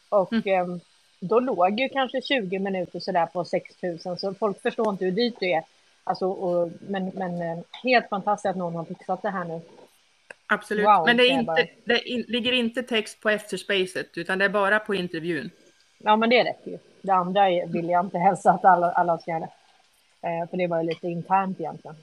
och 0.09 0.33
Mm. 0.33 0.71
em, 0.71 0.81
då 1.21 1.41
låg 1.41 1.81
ju 1.81 1.89
kanske 1.89 2.23
20 2.23 2.59
minuter 2.59 3.01
sådär 3.01 3.27
på 3.27 3.45
6 3.45 3.83
000 3.83 4.19
så 4.19 4.35
folk 4.35 4.63
förstår 4.63 4.91
inte 4.91 5.05
hur 5.05 5.13
dyrt 5.13 5.35
det 5.41 5.53
är. 5.53 5.63
Alltså, 6.07 6.27
och, 6.27 6.71
men, 6.81 7.09
men 7.15 7.43
eh, 7.43 7.65
helt 7.83 8.09
fantastiskt 8.09 8.51
att 8.51 8.57
någon 8.57 8.75
har 8.75 8.85
fixat 8.85 9.23
det 9.23 9.31
här 9.31 9.45
nu. 9.45 9.61
Absolut. 10.47 10.87
Wow, 10.87 11.03
men 11.07 11.17
det, 11.17 11.25
jag 11.27 11.45
bara. 11.45 11.61
inte, 11.61 11.73
det 11.85 12.09
in, 12.09 12.25
ligger 12.29 12.53
inte 12.53 12.83
text 12.83 13.21
på 13.21 13.31
efterspacet 13.31 14.19
utan 14.19 14.39
det 14.39 14.45
är 14.45 14.49
bara 14.49 14.79
på 14.79 14.95
intervjun. 14.95 15.51
Ja, 15.99 16.17
men 16.17 16.31
det 16.31 16.45
räcker 16.45 16.71
ju. 16.71 16.79
Det 17.03 17.13
andra 17.13 17.51
är- 17.51 17.67
vill 17.67 17.89
jag 17.89 18.05
inte 18.05 18.19
hälsa 18.19 18.51
att 18.51 18.65
alla, 18.65 18.93
alla 18.93 19.19
ska 19.19 19.31
göra. 19.31 19.49
Eh, 20.21 20.51
för 20.51 20.57
det 20.57 20.67
var 20.67 20.83
ju 20.83 20.89
lite 20.89 21.07
internt 21.09 21.61
egentligen. 21.61 21.97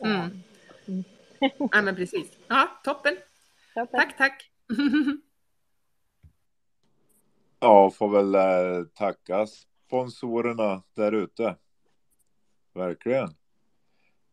Mm. 0.00 0.42
ja, 1.72 1.82
men 1.82 1.96
precis. 1.96 2.30
Ja, 2.48 2.68
toppen. 2.84 3.16
Tack, 3.74 4.16
tack. 4.16 4.50
Ja, 7.60 7.90
får 7.90 8.08
väl 8.08 8.34
eh, 8.34 8.84
tacka 8.94 9.46
sponsorerna 9.46 10.82
där 10.94 11.12
ute. 11.12 11.56
Verkligen. 12.76 13.28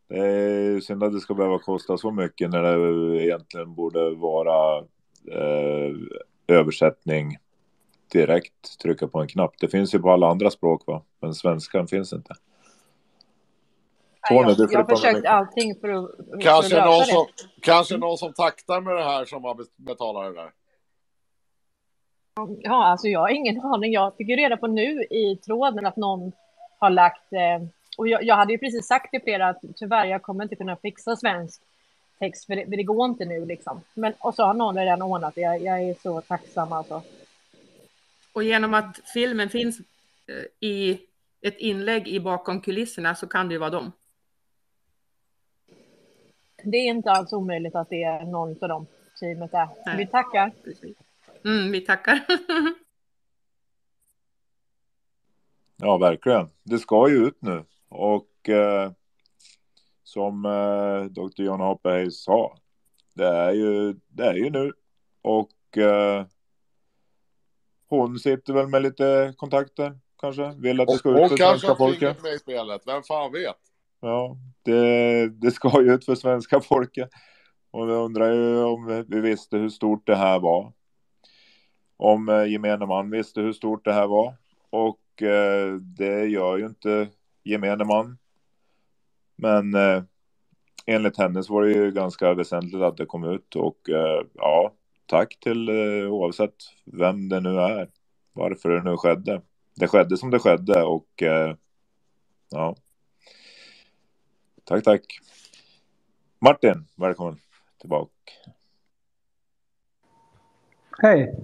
Det 0.07 0.17
är 0.17 0.79
synd 0.79 1.03
att 1.03 1.13
det 1.13 1.19
ska 1.19 1.33
behöva 1.33 1.59
kosta 1.59 1.97
så 1.97 2.11
mycket 2.11 2.49
när 2.49 2.63
det 2.63 3.23
egentligen 3.23 3.73
borde 3.73 4.15
vara 4.15 4.77
eh, 5.31 5.91
översättning 6.47 7.37
direkt. 8.11 8.79
Trycka 8.81 9.07
på 9.07 9.19
en 9.21 9.27
knapp. 9.27 9.53
Det 9.59 9.67
finns 9.67 9.95
ju 9.95 9.99
på 9.99 10.11
alla 10.11 10.27
andra 10.27 10.49
språk 10.49 10.83
va? 10.87 11.01
Men 11.19 11.33
svenskan 11.33 11.87
finns 11.87 12.13
inte. 12.13 12.33
Tony, 14.29 14.41
jag, 14.41 14.57
du 14.57 14.67
får 14.67 14.73
jag 14.73 14.83
har 14.83 14.95
försökt 14.95 15.25
allting 15.27 15.75
för 15.81 15.89
att, 15.89 16.15
för 16.15 16.35
att 16.37 16.43
Kanske 16.43 16.75
lösa 16.75 16.85
någon, 16.85 16.99
det. 16.99 17.05
som, 17.05 17.25
kanske 17.61 17.97
någon 17.97 18.17
som 18.17 18.33
taktar 18.33 18.81
med 18.81 18.95
det 18.95 19.03
här 19.03 19.25
som 19.25 19.43
har 19.43 19.55
bet- 19.55 19.77
betalat 19.77 20.35
det 20.35 20.41
där. 20.41 20.51
Ja, 22.61 22.85
alltså 22.85 23.07
jag 23.07 23.19
har 23.19 23.29
ingen 23.29 23.61
aning. 23.61 23.93
Jag 23.93 24.15
fick 24.17 24.29
ju 24.29 24.35
reda 24.35 24.57
på 24.57 24.67
nu 24.67 25.03
i 25.03 25.39
tråden 25.45 25.85
att 25.85 25.97
någon 25.97 26.31
har 26.79 26.89
lagt... 26.89 27.33
Eh, 27.33 27.67
och 27.97 28.07
jag, 28.07 28.23
jag 28.23 28.35
hade 28.35 28.51
ju 28.51 28.57
precis 28.57 28.87
sagt 28.87 29.11
till 29.11 29.21
flera 29.21 29.49
att 29.49 29.61
tyvärr, 29.75 30.05
jag 30.05 30.21
kommer 30.21 30.43
inte 30.43 30.55
kunna 30.55 30.75
fixa 30.75 31.15
svensk 31.15 31.61
cupcakes 32.23 32.45
för 32.45 32.55
det, 32.55 32.65
för 32.65 32.77
det 32.77 32.83
går 32.83 33.05
inte 33.05 33.25
nu 33.25 33.45
liksom. 33.45 33.81
Men, 33.93 34.13
och 34.19 34.35
så 34.35 34.43
har 34.43 34.53
någon 34.53 34.77
redan 34.77 35.01
ordnat 35.01 35.35
det. 35.35 35.41
Jag, 35.41 35.61
jag 35.61 35.81
är 35.81 35.95
så 36.03 36.21
tacksam 36.21 36.71
alltså. 36.71 37.03
Och 38.33 38.43
genom 38.43 38.73
att 38.73 38.99
filmen 39.13 39.49
finns 39.49 39.79
eh, 39.79 40.69
i 40.69 40.99
ett 41.41 41.57
inlägg 41.57 42.07
i 42.07 42.19
bakom 42.19 42.61
kulisserna 42.61 43.15
så 43.15 43.27
kan 43.27 43.47
det 43.47 43.53
ju 43.53 43.59
vara 43.59 43.69
dem. 43.69 43.91
Det 46.63 46.77
är 46.77 46.89
inte 46.89 47.11
alls 47.11 47.33
omöjligt 47.33 47.75
att 47.75 47.89
det 47.89 48.03
är 48.03 48.25
någon 48.25 48.57
av 48.61 48.69
dem 48.69 48.85
teamet 49.19 49.53
är. 49.53 49.67
Nej. 49.85 49.97
Vi 49.97 50.07
tackar. 50.07 50.51
Mm, 51.45 51.71
vi 51.71 51.81
tackar. 51.81 52.19
Ja, 55.77 55.97
verkligen. 55.97 56.49
Det 56.63 56.79
ska 56.79 57.09
ju 57.09 57.15
ut 57.15 57.41
nu. 57.41 57.63
Och 57.95 58.49
eh, 58.49 58.91
som 60.03 60.45
eh, 60.45 61.03
Dr. 61.11 61.41
John 61.43 61.59
Hopperhey 61.59 62.11
sa, 62.11 62.57
det 63.13 63.27
är 63.27 63.51
ju, 63.51 63.95
det 64.07 64.23
är 64.25 64.33
ju 64.33 64.49
nu. 64.49 64.71
Och 65.21 65.77
eh, 65.77 66.25
hon 67.87 68.19
sitter 68.19 68.53
väl 68.53 68.67
med 68.67 68.81
lite 68.81 69.33
kontakter 69.37 69.99
kanske. 70.21 70.53
Vill 70.57 70.81
att 70.81 70.87
det 70.87 70.93
ska 70.93 71.09
Och, 71.09 71.15
ut 71.15 71.21
och 71.21 71.29
för 71.29 71.37
kanske 71.37 71.59
svenska 71.59 71.67
har 71.67 71.75
folket. 71.75 71.99
fingret 71.99 72.23
med 72.23 72.33
i 72.33 72.39
spelet, 72.39 72.81
vem 72.85 73.03
fan 73.03 73.31
vet? 73.31 73.55
Ja, 74.01 74.37
det, 74.63 75.29
det 75.29 75.51
ska 75.51 75.81
ju 75.81 75.93
ut 75.93 76.05
för 76.05 76.15
svenska 76.15 76.61
folket. 76.61 77.09
Och 77.71 77.89
jag 77.89 78.05
undrar 78.05 78.33
ju 78.33 78.63
om 78.63 79.05
vi 79.07 79.19
visste 79.21 79.57
hur 79.57 79.69
stort 79.69 80.07
det 80.07 80.15
här 80.15 80.39
var. 80.39 80.73
Om 81.97 82.29
eh, 82.29 82.45
gemene 82.45 82.85
man 82.85 83.09
visste 83.09 83.41
hur 83.41 83.53
stort 83.53 83.85
det 83.85 83.93
här 83.93 84.07
var. 84.07 84.35
Och 84.69 85.21
eh, 85.21 85.73
det 85.73 86.25
gör 86.25 86.57
ju 86.57 86.65
inte 86.65 87.07
gemene 87.43 87.85
man. 87.85 88.17
Men 89.35 89.75
eh, 89.75 90.03
enligt 90.85 91.17
henne 91.17 91.43
så 91.43 91.53
var 91.53 91.63
det 91.63 91.71
ju 91.71 91.91
ganska 91.91 92.33
väsentligt 92.33 92.81
att 92.81 92.97
det 92.97 93.05
kom 93.05 93.23
ut. 93.23 93.55
Och 93.55 93.89
eh, 93.89 94.25
ja, 94.33 94.73
tack 95.05 95.39
till 95.39 95.69
eh, 95.69 96.11
oavsett 96.11 96.55
vem 96.85 97.29
det 97.29 97.39
nu 97.39 97.59
är. 97.59 97.89
Varför 98.33 98.69
det 98.69 98.83
nu 98.83 98.97
skedde. 98.97 99.41
Det 99.75 99.87
skedde 99.87 100.17
som 100.17 100.31
det 100.31 100.39
skedde 100.39 100.83
och 100.83 101.23
eh, 101.23 101.55
ja. 102.49 102.75
Tack, 104.63 104.83
tack. 104.83 105.19
Martin, 106.39 106.87
välkommen 106.95 107.39
tillbaka. 107.81 108.11
Hej. 111.01 111.35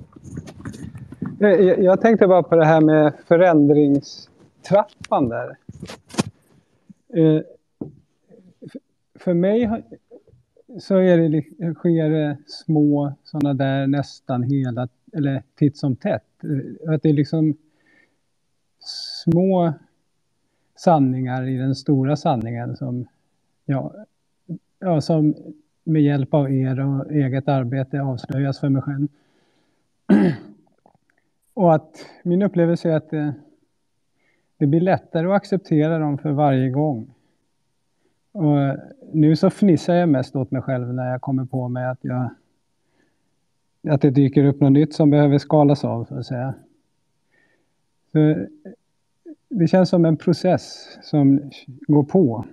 Eh, 1.41 1.49
jag 1.83 2.01
tänkte 2.01 2.27
bara 2.27 2.43
på 2.43 2.55
det 2.55 2.65
här 2.65 2.81
med 2.81 3.13
förändringstrappan 3.27 5.29
där. 5.29 5.57
Eh, 7.14 7.41
För 9.16 9.33
mig 9.33 9.83
så 10.80 10.95
är 10.95 11.17
det, 11.17 11.74
sker 11.74 12.09
det 12.09 12.38
små 12.45 13.14
sådana 13.24 13.53
där 13.53 13.88
nästan 13.88 14.43
hela, 14.43 14.88
eller 15.14 15.43
titt 15.56 15.77
som 15.77 15.95
tätt. 15.95 16.43
Eh, 16.43 16.93
att 16.93 17.03
det 17.03 17.09
är 17.09 17.14
liksom 17.14 17.58
små 19.24 19.74
sanningar 20.75 21.48
i 21.48 21.58
den 21.58 21.75
stora 21.75 22.16
sanningen 22.16 22.75
som, 22.77 23.08
ja, 23.66 23.93
ja, 24.80 25.01
som 25.01 25.35
med 25.83 26.01
hjälp 26.01 26.33
av 26.33 26.51
er 26.51 26.80
och 26.80 27.11
eget 27.11 27.48
arbete 27.48 28.01
avslöjas 28.01 28.59
för 28.59 28.69
mig 28.69 28.82
själv. 28.82 29.08
Och 31.53 31.75
att 31.75 32.06
min 32.24 32.41
upplevelse 32.41 32.90
är 32.90 32.95
att 32.95 33.14
eh, 33.14 33.32
det, 34.59 34.67
blir 34.67 34.81
lättare 34.81 35.27
att 35.27 35.33
acceptera 35.33 35.99
dem 35.99 36.17
för 36.17 36.31
varje 36.31 36.69
gång. 36.69 37.13
Och 38.31 38.77
nu 39.13 39.35
så 39.35 39.49
fnissar 39.49 39.93
jag 39.93 40.09
mest 40.09 40.35
åt 40.35 40.51
mig 40.51 40.61
själv 40.61 40.93
när 40.93 41.11
jag 41.11 41.21
kommer 41.21 41.45
på 41.45 41.67
mig 41.67 41.85
att 41.85 41.99
jag 42.01 42.29
att 43.88 44.01
det 44.01 44.09
dyker 44.09 44.43
upp 44.43 44.59
något 44.59 44.71
nytt 44.71 44.93
som 44.93 45.09
behöver 45.09 45.38
skalas 45.38 45.83
av, 45.83 46.05
så 46.05 46.15
att 46.15 46.25
säga. 46.25 46.53
Så 48.11 48.45
det 49.49 49.67
känns 49.67 49.89
som 49.89 50.05
en 50.05 50.17
process 50.17 50.97
som 51.01 51.51
går 51.88 52.03
på. 52.03 52.45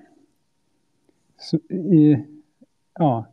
Så 1.39 1.57
i, 1.75 2.25
ja, 2.95 3.27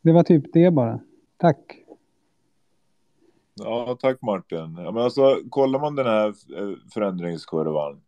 det 0.00 0.12
var 0.12 0.22
typ 0.22 0.52
det 0.52 0.70
bara. 0.70 1.00
Tack. 1.36 1.81
Ja, 3.54 3.96
tack 4.00 4.22
Martin. 4.22 4.76
Ja, 4.78 4.92
men 4.92 5.02
alltså, 5.02 5.40
kollar 5.50 5.78
man 5.78 5.96
den 5.96 6.06
här 6.06 6.28
eh, 6.28 6.76
förändringskurvan. 6.94 8.00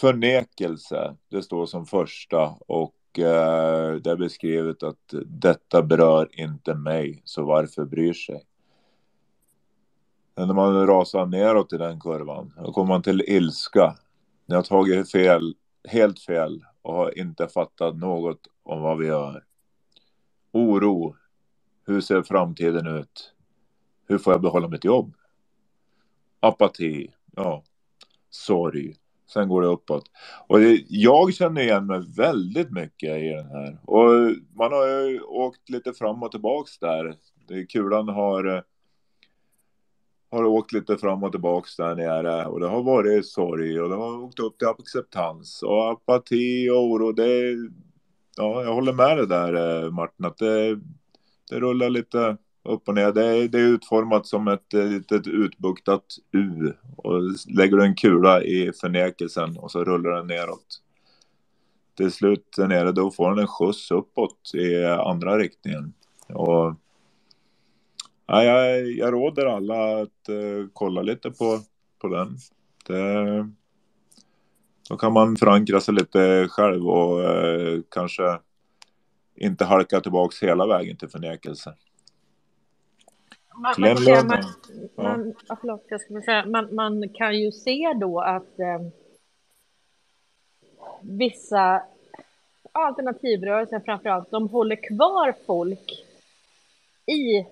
Förnekelse, 0.00 1.16
det 1.28 1.42
står 1.42 1.66
som 1.66 1.86
första 1.86 2.54
och 2.66 3.18
eh, 3.18 3.94
det 3.94 4.10
är 4.10 4.16
beskrivet 4.16 4.82
att 4.82 5.14
detta 5.26 5.82
berör 5.82 6.28
inte 6.40 6.74
mig, 6.74 7.22
så 7.24 7.44
varför 7.44 7.84
bryr 7.84 8.12
sig? 8.12 8.42
Men 10.34 10.46
när 10.46 10.54
man 10.54 10.86
rasar 10.86 11.26
neråt 11.26 11.72
i 11.72 11.76
den 11.76 12.00
kurvan, 12.00 12.52
då 12.64 12.72
kommer 12.72 12.88
man 12.88 13.02
till 13.02 13.24
ilska. 13.26 13.96
Ni 14.46 14.54
har 14.54 14.62
tagit 14.62 15.10
fel, 15.10 15.54
helt 15.88 16.20
fel 16.20 16.64
och 16.82 16.94
har 16.94 17.18
inte 17.18 17.48
fattat 17.48 17.96
något 17.96 18.40
om 18.62 18.82
vad 18.82 18.98
vi 18.98 19.06
gör. 19.06 19.44
Oro. 20.52 21.16
Hur 21.86 22.00
ser 22.00 22.22
framtiden 22.22 22.86
ut? 22.86 23.35
Hur 24.08 24.18
får 24.18 24.32
jag 24.32 24.42
behålla 24.42 24.68
mitt 24.68 24.84
jobb? 24.84 25.14
Apati. 26.40 27.10
Ja. 27.36 27.62
Sorg. 28.30 28.94
Sen 29.32 29.48
går 29.48 29.62
det 29.62 29.68
uppåt. 29.68 30.10
Och 30.46 30.60
det, 30.60 30.84
jag 30.88 31.34
känner 31.34 31.62
igen 31.62 31.86
mig 31.86 32.00
väldigt 32.16 32.70
mycket 32.70 33.22
i 33.22 33.28
den 33.28 33.46
här. 33.46 33.78
Och 33.84 34.36
man 34.54 34.72
har 34.72 34.86
ju 34.86 35.20
åkt 35.20 35.68
lite 35.68 35.92
fram 35.92 36.22
och 36.22 36.30
tillbaks 36.30 36.78
där. 36.78 37.16
Det, 37.48 37.66
kulan 37.66 38.08
har, 38.08 38.56
eh, 38.56 38.62
har 40.30 40.44
åkt 40.44 40.72
lite 40.72 40.96
fram 40.96 41.22
och 41.22 41.32
tillbaks 41.32 41.76
där 41.76 41.94
nere. 41.94 42.46
Och 42.46 42.60
det 42.60 42.68
har 42.68 42.82
varit 42.82 43.26
sorg 43.26 43.80
och 43.80 43.88
det 43.88 43.96
har 43.96 44.24
åkt 44.24 44.38
upp 44.38 44.58
till 44.58 44.68
acceptans. 44.68 45.62
Och 45.62 45.90
apati 45.90 46.70
och 46.70 46.84
oro. 46.84 47.12
Det, 47.12 47.54
ja, 48.36 48.62
jag 48.62 48.74
håller 48.74 48.92
med 48.92 49.16
dig 49.16 49.26
där 49.26 49.84
eh, 49.84 49.90
Martin. 49.90 50.26
Att 50.26 50.38
det, 50.38 50.80
det 51.50 51.60
rullar 51.60 51.90
lite 51.90 52.36
upp 52.66 52.88
och 52.88 52.94
ner. 52.94 53.12
Det 53.12 53.24
är, 53.24 53.48
det 53.48 53.58
är 53.58 53.62
utformat 53.62 54.26
som 54.26 54.48
ett 54.48 54.74
eh, 54.74 54.84
litet 54.84 55.26
utbuktat 55.26 56.04
U. 56.32 56.72
Och 56.96 57.22
lägger 57.48 57.76
du 57.76 57.84
en 57.84 57.94
kula 57.94 58.42
i 58.42 58.72
förnekelsen 58.80 59.58
och 59.58 59.70
så 59.70 59.84
rullar 59.84 60.10
den 60.10 60.26
neråt. 60.26 60.82
Till 61.96 62.12
slut 62.12 62.48
där 62.56 62.68
nere 62.68 62.92
då 62.92 63.10
får 63.10 63.30
den 63.30 63.38
en 63.38 63.46
skjuts 63.46 63.90
uppåt 63.90 64.54
i 64.54 64.84
andra 64.84 65.38
riktningen. 65.38 65.92
Och 66.28 66.74
ja, 68.26 68.44
jag, 68.44 68.90
jag 68.90 69.12
råder 69.12 69.46
alla 69.46 70.02
att 70.02 70.28
uh, 70.28 70.66
kolla 70.72 71.02
lite 71.02 71.30
på, 71.30 71.60
på 71.98 72.08
den. 72.08 72.36
Det, 72.86 73.50
då 74.88 74.96
kan 74.96 75.12
man 75.12 75.36
förankra 75.36 75.80
sig 75.80 75.94
lite 75.94 76.48
själv 76.50 76.88
och 76.88 77.18
uh, 77.18 77.80
kanske 77.88 78.38
inte 79.36 79.64
halka 79.64 80.00
tillbaks 80.00 80.42
hela 80.42 80.66
vägen 80.66 80.96
till 80.96 81.08
förnekelse. 81.08 81.74
Man, 83.58 83.74
man, 83.78 84.04
man, 84.04 84.44
ja. 84.96 85.02
man, 85.02 85.34
ja, 85.48 85.56
förlåt, 85.60 85.84
jag 85.88 86.00
skulle 86.00 86.22
säga, 86.22 86.46
man, 86.46 86.74
man 86.74 87.08
kan 87.08 87.38
ju 87.40 87.52
se 87.52 87.92
då 88.00 88.20
att 88.20 88.58
eh, 88.58 88.80
vissa 91.02 91.82
alternativrörelser 92.72 93.80
framförallt, 93.80 94.30
de 94.30 94.48
håller 94.48 94.76
kvar 94.96 95.34
folk 95.46 96.04
i 97.06 97.46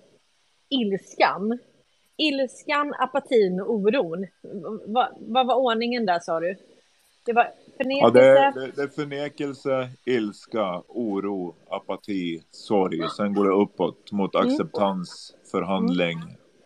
ilskan. 0.68 1.58
Ilskan, 2.16 2.94
apatin 2.98 3.60
och 3.60 3.70
oron. 3.74 4.26
Vad, 4.86 5.08
vad 5.18 5.46
var 5.46 5.54
ordningen 5.54 6.06
där 6.06 6.18
sa 6.20 6.40
du? 6.40 6.56
Det 7.24 7.32
var 7.32 7.44
Ja, 7.44 7.50
förnekelse. 7.76 8.18
det, 8.20 8.26
är- 8.38 8.52
det, 8.66 8.72
det 8.76 8.82
är 8.82 8.88
förnekelse, 8.88 9.90
ilska, 10.04 10.82
oro, 10.88 11.54
apati, 11.68 12.42
sorg. 12.50 13.00
Sen 13.16 13.34
går 13.34 13.44
det 13.44 13.54
uppåt 13.54 14.12
mot 14.12 14.34
Mm. 14.34 14.46
acceptans, 14.48 15.34
förhandling, 15.58 16.18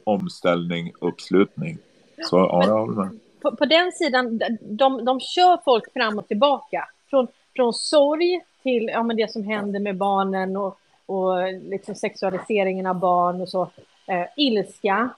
omställning, 0.04 0.92
uppslutning. 1.00 1.78
Så 2.24 2.36
ja, 2.36 2.64
jag 2.66 2.78
håller 2.78 2.94
med. 3.04 3.18
på, 3.42 3.56
på 3.56 3.64
den 3.64 3.92
sidan, 3.92 4.40
de, 4.60 5.04
de 5.04 5.20
kör 5.20 5.58
folk 5.64 5.92
fram 5.92 6.18
och 6.18 6.28
tillbaka. 6.28 6.88
Från, 7.10 7.26
från 7.56 7.72
sorg 7.74 8.40
till 8.62 8.90
ja, 8.92 9.02
men 9.02 9.16
det 9.16 9.32
som 9.32 9.44
händer 9.44 9.80
med 9.80 9.96
barnen 9.96 10.56
och, 10.56 10.78
och 11.06 11.52
liksom 11.52 11.94
sexualiseringen 11.94 12.86
av 12.86 12.98
barn 12.98 13.40
och 13.40 13.48
så. 13.48 13.62
Eh, 14.06 14.24
ilska, 14.36 15.08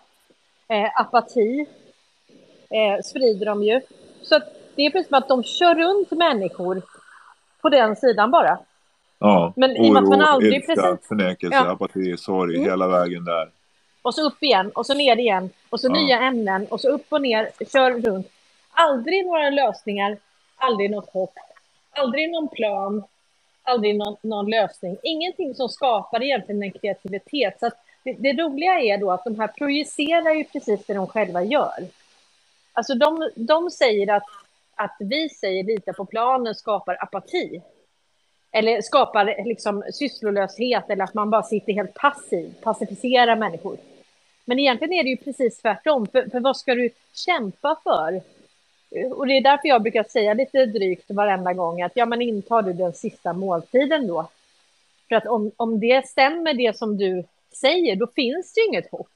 eh, 0.69 1.01
apati 1.01 1.67
eh, 2.71 3.03
sprider 3.05 3.47
de 3.47 3.63
ju. 3.63 3.81
Så 4.23 4.41
det 4.75 4.83
är 4.87 4.91
precis 4.91 5.09
som 5.09 5.19
att 5.19 5.29
de 5.29 5.43
kör 5.45 5.75
runt 5.75 6.11
människor 6.11 6.83
på 7.61 7.69
den 7.69 7.97
sidan 7.97 8.31
bara. 8.31 8.59
Ja, 9.19 9.53
Men 9.57 9.71
i 9.71 9.89
och 9.91 9.93
med 9.95 10.03
att 10.03 10.09
man 10.09 10.21
oro, 10.21 10.25
aldrig 10.27 10.55
ilska, 10.55 10.75
precis- 10.75 11.09
förnekelse, 11.09 11.57
Ja. 11.57 11.71
apati, 11.73 12.17
sorg, 12.17 12.55
Mm. 12.57 12.69
hela 12.71 12.89
vägen 12.89 13.25
där. 13.25 13.51
Och 14.03 14.15
så 14.15 14.23
upp 14.23 14.43
igen 14.43 14.71
och 14.75 14.87
så 14.87 14.95
ner 14.95 15.17
igen 15.17 15.51
och 15.71 15.81
så 15.81 15.87
Ja. 15.87 15.93
nya 15.93 16.21
ämnen 16.21 16.67
och 16.67 16.81
så 16.81 16.89
upp 16.89 17.07
och 17.09 17.23
ner, 17.23 17.51
kör 17.73 17.91
runt. 17.91 18.31
Aldrig 18.71 19.27
några 19.27 19.51
lösningar, 19.51 20.17
aldrig 20.57 20.91
något 20.91 21.11
hopp, 21.13 21.35
aldrig 21.91 22.31
någon 22.31 22.49
plan, 22.49 23.05
aldrig 23.63 23.97
någon, 23.97 24.17
någon 24.23 24.51
lösning. 24.51 24.97
Ingenting 25.03 25.55
som 25.55 25.69
skapar 25.69 26.23
egentligen 26.23 26.63
en 26.63 26.73
kreativitet. 26.73 27.57
Så 27.61 27.71
det, 28.05 28.13
det, 28.13 28.43
roliga 28.43 28.81
är 28.81 28.99
då 28.99 29.13
att 29.13 29.25
de 29.25 29.41
här 29.41 29.49
projicerar 29.49 30.35
ju 30.35 30.45
precis 30.45 30.87
det 30.87 30.95
de 30.95 31.07
själva 31.07 31.43
gör. 31.43 31.89
Alltså 32.73 32.95
de, 32.95 33.31
de 33.35 33.71
säger 33.71 34.13
att, 34.13 34.27
att 34.75 34.97
vi 34.99 35.29
säger 35.29 35.65
lita 35.65 35.93
på 35.93 36.05
planen 36.05 36.55
skapar 36.55 36.97
apati. 37.01 37.63
Eller 38.53 38.81
skapar 38.81 39.45
liksom 39.45 39.83
sysslolöshet 39.93 40.91
eller 40.91 41.05
att 41.05 41.15
man 41.15 41.31
bara 41.31 41.43
sitter 41.43 41.73
helt 41.73 41.95
passiv, 41.95 42.55
pacificerar 42.63 43.37
människor. 43.37 43.77
Men 44.51 44.59
egentligen 44.59 44.93
är 44.93 45.03
det 45.03 45.11
ju 45.11 45.17
precis 45.17 45.59
tvärtom. 45.59 46.07
För, 46.07 46.31
för 46.31 46.41
vad 46.41 46.57
ska 46.57 46.75
du 46.75 46.91
kämpa 47.15 47.77
för? 47.85 48.21
Och 49.15 49.27
det 49.27 49.37
är 49.37 49.43
därför 49.43 49.69
jag 49.69 49.83
brukar 49.83 50.03
säga 50.03 50.35
lite 50.35 50.67
drygt 50.67 51.11
varenda 51.11 51.53
gång 51.53 51.83
att 51.83 51.93
ja, 51.95 52.07
men 52.07 52.23
intar 52.23 52.63
du 52.63 52.73
den 52.73 52.93
sista 52.93 53.33
måltiden 53.33 54.07
då? 54.07 54.29
För 55.09 55.17
att 55.17 55.27
om, 55.27 55.51
om 55.57 55.81
det 55.81 56.09
stämmer 56.09 56.55
det 56.55 56.77
som 56.77 56.97
du 56.99 57.25
säger, 57.53 57.97
då 57.97 58.07
finns 58.07 58.55
det 58.55 58.61
ju 58.61 58.67
inget 58.67 58.91
hopp. 58.91 59.11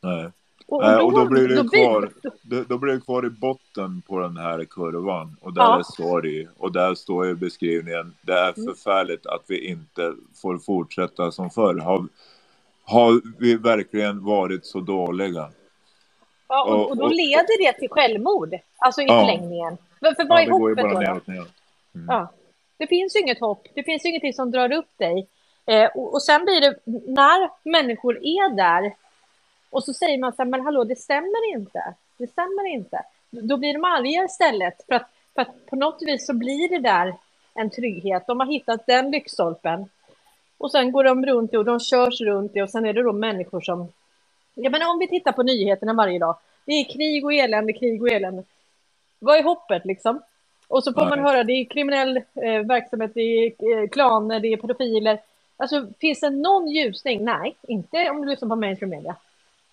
Nej. 0.00 0.30
Och, 0.66 0.82
och, 0.82 0.98
då, 0.98 1.04
och 1.04 1.12
då, 1.12 1.24
blir 1.24 1.56
då, 1.56 1.68
kvar, 1.68 2.10
då, 2.42 2.64
då, 2.68 2.78
blir 2.78 2.92
det 2.92 3.00
kvar 3.00 3.26
i 3.26 3.30
botten 3.30 4.02
på 4.06 4.18
den 4.20 4.36
här 4.36 4.64
kurvan 4.64 5.36
och 5.40 5.54
där 5.54 5.62
ja. 5.62 5.78
är 5.78 5.82
sorg 5.82 6.48
och 6.58 6.72
där 6.72 6.94
står 6.94 7.26
ju 7.26 7.34
beskrivningen 7.34 8.14
det 8.22 8.32
är 8.32 8.58
mm. 8.58 8.74
förfärligt 8.74 9.26
att 9.26 9.44
vi 9.46 9.68
inte 9.68 10.14
får 10.42 10.58
fortsätta 10.58 11.32
som 11.32 11.50
förr. 11.50 11.74
Har, 11.74 12.06
har 12.88 13.20
vi 13.38 13.56
verkligen 13.56 14.24
varit 14.24 14.66
så 14.66 14.80
dåliga? 14.80 15.50
Ja, 16.48 16.64
och, 16.64 16.90
och 16.90 16.96
då 16.96 17.08
leder 17.08 17.66
det 17.66 17.72
till 17.72 17.88
självmord, 17.88 18.54
alltså 18.76 19.00
i 19.00 19.04
ja. 19.04 19.20
förlängningen. 19.20 19.76
För, 20.00 20.14
för 20.14 20.24
vad 20.28 20.40
ja, 20.40 20.44
är 20.44 20.50
hoppet 20.50 20.84
då? 20.84 20.98
Ner, 21.00 21.20
ner. 21.24 21.46
Mm. 21.94 22.06
Ja. 22.08 22.32
Det 22.76 22.86
finns 22.86 23.16
ju 23.16 23.20
inget 23.20 23.40
hopp, 23.40 23.66
det 23.74 23.82
finns 23.82 24.04
ju 24.04 24.08
ingenting 24.08 24.32
som 24.32 24.50
drar 24.50 24.72
upp 24.72 24.98
dig. 24.98 25.28
Eh, 25.66 25.90
och, 25.94 26.14
och 26.14 26.22
sen 26.22 26.44
blir 26.44 26.60
det, 26.60 26.78
när 27.12 27.50
människor 27.62 28.16
är 28.16 28.56
där 28.56 28.94
och 29.70 29.84
så 29.84 29.94
säger 29.94 30.18
man 30.18 30.32
så 30.32 30.42
här, 30.42 30.50
men 30.50 30.60
hallå, 30.60 30.84
det 30.84 30.96
stämmer 30.96 31.52
inte. 31.52 31.94
Det 32.18 32.26
stämmer 32.26 32.66
inte. 32.66 33.02
Då 33.30 33.56
blir 33.56 33.72
de 33.72 33.84
arga 33.84 34.24
istället. 34.24 34.74
För 34.88 34.94
att, 34.94 35.10
för 35.34 35.42
att 35.42 35.66
på 35.66 35.76
något 35.76 36.02
vis 36.02 36.26
så 36.26 36.34
blir 36.34 36.68
det 36.68 36.78
där 36.78 37.14
en 37.54 37.70
trygghet. 37.70 38.26
De 38.26 38.40
har 38.40 38.46
hittat 38.46 38.86
den 38.86 39.10
lyktstolpen. 39.10 39.88
Och 40.58 40.70
sen 40.70 40.92
går 40.92 41.04
de 41.04 41.26
runt 41.26 41.50
det 41.50 41.58
och 41.58 41.64
de 41.64 41.80
körs 41.80 42.20
runt 42.20 42.52
det 42.54 42.62
och 42.62 42.70
sen 42.70 42.84
är 42.84 42.92
det 42.92 43.02
då 43.02 43.12
människor 43.12 43.60
som... 43.60 43.88
Jag 44.54 44.72
menar 44.72 44.90
om 44.90 44.98
vi 44.98 45.08
tittar 45.08 45.32
på 45.32 45.42
nyheterna 45.42 45.92
varje 45.92 46.18
dag. 46.18 46.36
Det 46.64 46.72
är 46.72 46.84
krig 46.84 47.24
och 47.24 47.32
elände, 47.32 47.72
krig 47.72 48.02
och 48.02 48.08
elände. 48.08 48.44
Vad 49.18 49.38
är 49.38 49.42
hoppet 49.42 49.84
liksom? 49.84 50.20
Och 50.68 50.84
så 50.84 50.92
får 50.92 51.00
Nej. 51.00 51.10
man 51.10 51.18
höra 51.18 51.44
det 51.44 51.52
är 51.52 51.64
kriminell 51.64 52.16
eh, 52.16 52.60
verksamhet, 52.64 53.10
det 53.14 53.20
är 53.20 53.46
eh, 53.82 53.88
klaner, 53.88 54.40
det 54.40 54.52
är 54.52 54.56
pedofiler. 54.56 55.20
Alltså 55.56 55.86
finns 56.00 56.20
det 56.20 56.30
någon 56.30 56.68
ljusning? 56.68 57.24
Nej, 57.24 57.56
inte 57.62 58.10
om 58.10 58.20
du 58.20 58.28
lyssnar 58.28 58.48
på 58.48 58.56
mainstream 58.56 58.90
media 58.90 59.16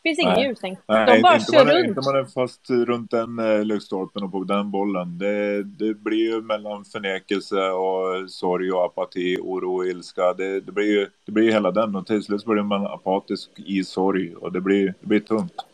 finns 0.05 0.19
ingen 0.19 0.39
ljusning. 0.39 0.77
De 0.85 1.21
bara 1.21 1.35
inte 1.35 1.51
kör 1.51 1.65
man, 1.65 1.73
runt. 1.73 1.87
Inte 1.87 2.01
man 2.05 2.15
är 2.15 2.25
fast 2.25 2.69
runt 2.69 3.11
den 3.11 3.39
eh, 3.39 3.63
lyktstolpen 3.63 4.23
och 4.23 4.31
på 4.31 4.43
den 4.43 4.71
bollen. 4.71 5.17
Det, 5.17 5.63
det 5.63 5.93
blir 5.93 6.17
ju 6.17 6.41
mellan 6.41 6.85
förnekelse 6.85 7.69
och 7.69 8.29
sorg 8.31 8.71
och 8.71 8.85
apati, 8.85 9.37
oro 9.41 9.75
och 9.75 9.85
ilska. 9.85 10.33
Det, 10.33 10.59
det 10.59 10.71
blir 10.71 10.99
ju 10.99 11.07
det 11.25 11.31
blir 11.31 11.51
hela 11.51 11.71
den 11.71 11.95
och 11.95 12.07
till 12.07 12.23
slut 12.23 12.45
blir 12.45 12.63
man 12.63 12.87
apatisk 12.87 13.49
i 13.55 13.83
sorg 13.83 14.35
och 14.35 14.51
det 14.51 14.61
blir, 14.61 14.93
det 14.99 15.07
blir 15.07 15.19
tungt. 15.19 15.65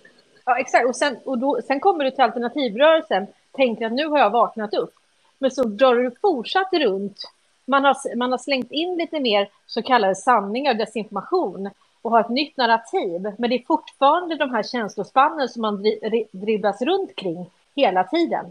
Ja, 0.46 0.60
exakt. 0.60 0.88
Och 0.88 0.96
sen, 0.96 1.18
och 1.26 1.38
då, 1.38 1.60
sen 1.68 1.80
kommer 1.80 2.04
du 2.04 2.12
till 2.12 2.24
alternativrörelsen, 2.24 3.28
tänker 3.52 3.86
att 3.86 3.94
nu 3.94 4.06
har 4.08 4.20
jag 4.20 4.30
vaknat 4.30 4.74
upp. 4.74 4.94
Men 5.40 5.52
så 5.52 5.64
drar 5.64 5.96
du 5.96 6.12
fortsatt 6.22 6.74
runt. 6.74 7.18
Man 7.66 7.84
har, 7.84 8.16
man 8.16 8.32
har 8.32 8.38
slängt 8.38 8.72
in 8.72 8.98
lite 8.98 9.20
mer 9.20 9.50
så 9.66 9.82
kallade 9.82 10.16
sanningar, 10.16 10.74
desinformation 10.74 11.70
och 12.02 12.12
ha 12.12 12.20
ett 12.20 12.30
nytt 12.30 12.58
narrativ. 12.58 13.22
Men 13.38 13.50
det 13.50 13.56
är 13.56 13.66
fortfarande 13.66 14.36
de 14.36 14.50
här 14.52 14.64
känslospannen 14.64 15.50
som 15.50 15.62
man 15.62 15.84
dribblas 16.32 16.82
runt 16.82 17.16
kring 17.16 17.50
hela 17.76 18.04
tiden. 18.04 18.46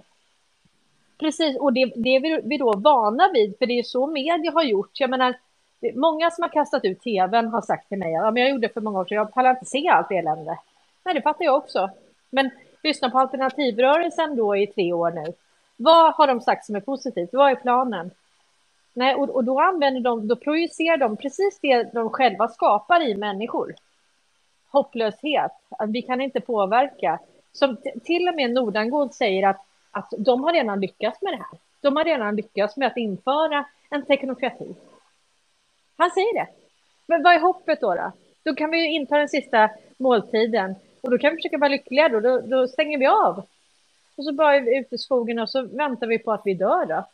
Precis, 1.19 1.59
och 1.59 1.73
det, 1.73 1.93
det 1.97 2.17
är 2.17 2.43
vi 2.49 2.59
då 2.59 2.77
vana 2.77 3.31
vid, 3.33 3.59
för 3.59 3.67
det 3.67 3.79
är 3.79 3.83
så 3.83 4.07
media 4.07 4.53
har 4.53 4.63
gjort. 4.63 5.01
Jag 5.01 5.11
menar, 5.11 5.35
många 5.95 6.31
som 6.31 6.43
har 6.43 6.49
kastat 6.49 6.85
ut 6.85 7.03
tvn 7.03 7.49
har 7.49 7.61
sagt 7.61 7.89
till 7.89 7.99
mig, 7.99 8.13
ja, 8.13 8.31
men 8.31 8.43
jag 8.43 8.51
gjorde 8.51 8.67
det 8.67 8.75
för 8.75 8.81
många 8.81 8.99
år 8.99 9.05
sedan, 9.05 9.17
jag 9.17 9.33
pallar 9.33 9.51
inte 9.51 9.65
se 9.65 9.89
allt 9.89 10.11
elände. 10.11 10.59
Nej, 11.05 11.15
det 11.15 11.23
fattar 11.23 11.45
jag 11.45 11.57
också. 11.57 11.91
Men 12.31 12.51
lyssna 12.83 13.11
på 13.11 13.19
alternativrörelsen 13.19 14.37
då 14.37 14.57
i 14.57 14.67
tre 14.67 14.93
år 14.93 15.11
nu. 15.11 15.33
Vad 15.77 16.15
har 16.15 16.27
de 16.27 16.41
sagt 16.41 16.65
som 16.65 16.77
är 16.77 16.81
positivt? 16.81 17.31
Vad 17.33 17.51
är 17.51 17.55
planen? 17.55 18.11
Nej, 18.93 19.15
och, 19.15 19.31
och 19.31 19.45
då 19.45 19.61
använder 19.61 20.01
de, 20.01 20.29
då 20.29 20.37
projicerar 20.37 20.97
de 20.97 21.17
precis 21.17 21.59
det 21.63 21.83
de 21.95 22.11
själva 22.11 22.49
skapar 22.49 23.03
i 23.09 23.15
människor. 23.15 23.75
Hopplöshet, 24.71 25.53
att 25.71 25.91
vi 25.91 26.03
kan 26.03 26.21
inte 26.21 26.41
påverka. 26.41 27.19
Som 27.53 27.77
till 28.05 28.29
och 28.29 28.35
med 28.35 28.51
Nordangård 28.51 29.13
säger 29.13 29.49
att, 29.49 29.67
att 29.91 30.13
de 30.19 30.45
har 30.45 30.53
redan 30.53 30.81
lyckats 30.81 31.23
med 31.23 31.33
det 31.33 31.37
här. 31.37 31.59
De 31.81 31.97
har 31.97 32.05
redan 32.05 32.37
lyckats 32.37 32.77
med 32.77 32.89
att 32.89 32.97
införa 32.97 33.65
en 33.91 34.05
teknokrati. 34.05 34.75
Han 35.97 36.11
säger 36.11 36.35
det. 36.35 36.47
Men 37.07 37.23
vad 37.23 37.35
är 37.35 37.41
hoppet 37.41 37.81
då? 37.81 37.95
Då, 37.95 38.13
då 38.43 38.55
kan 38.55 38.71
vi 38.71 38.95
inta 38.95 39.19
den 39.19 39.29
sista 39.29 39.71
måltiden 39.97 40.75
och 41.01 41.11
då 41.11 41.19
kan 41.19 41.31
vi 41.31 41.37
försöka 41.37 41.59
vara 41.59 41.69
lyckliga 41.69 42.09
då, 42.09 42.21
då, 42.21 42.41
då 42.41 42.69
stänger 42.69 42.99
vi 42.99 43.07
av. 43.07 43.43
Och 44.17 44.25
så 44.25 44.33
bara 44.33 44.57
är 44.57 44.61
vi 44.61 44.77
ute 44.77 44.95
i 44.95 44.99
skogen 44.99 45.39
och 45.39 45.51
så 45.51 45.63
väntar 45.63 46.07
vi 46.07 46.19
på 46.19 46.33
att 46.33 46.43
vi 46.45 46.55
dör 46.55 46.87
då 46.87 47.05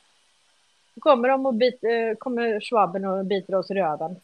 kommer 1.01 1.29
de 1.29 1.47
och 1.47 1.55
bit, 1.55 1.85
eh, 1.85 2.17
kommer 2.19 2.61
schwaben 2.61 3.05
och 3.05 3.27
biter 3.27 3.55
oss 3.55 3.71
i 3.71 3.75
röven. 3.75 4.17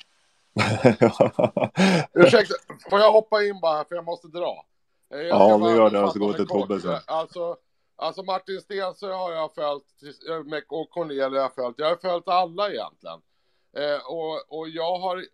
Ursäkta, 2.13 2.55
får 2.91 3.01
jag 3.01 3.13
hoppa 3.13 3.43
in 3.43 3.61
bara 3.61 3.85
för 3.85 3.95
jag 3.95 4.05
måste 4.05 4.29
dra? 4.29 4.65
Eh, 5.15 5.21
jag 5.21 5.29
ja, 5.29 5.57
vi 5.57 5.77
gör 5.77 5.91
det. 5.91 6.13
Så 6.13 6.19
går 6.19 6.33
till 6.33 6.47
Tobbe 6.47 6.81
sen. 6.81 7.01
Alltså, 7.07 7.57
alltså 7.97 8.23
Martin 8.23 8.61
Stensö 8.61 9.13
har 9.13 9.33
jag 9.33 9.55
följt 9.55 10.03
eh, 10.29 10.63
och 10.69 10.91
Cornelia 10.91 11.29
har 11.29 11.37
jag 11.37 11.55
följt. 11.55 11.79
Jag 11.79 11.89
har 11.89 11.97
följt 11.97 12.29
alla 12.29 12.71
egentligen. 12.71 13.21
Eh, 13.77 14.07
och, 14.07 14.59
och 14.59 14.69
jag 14.69 14.99
har 14.99 15.25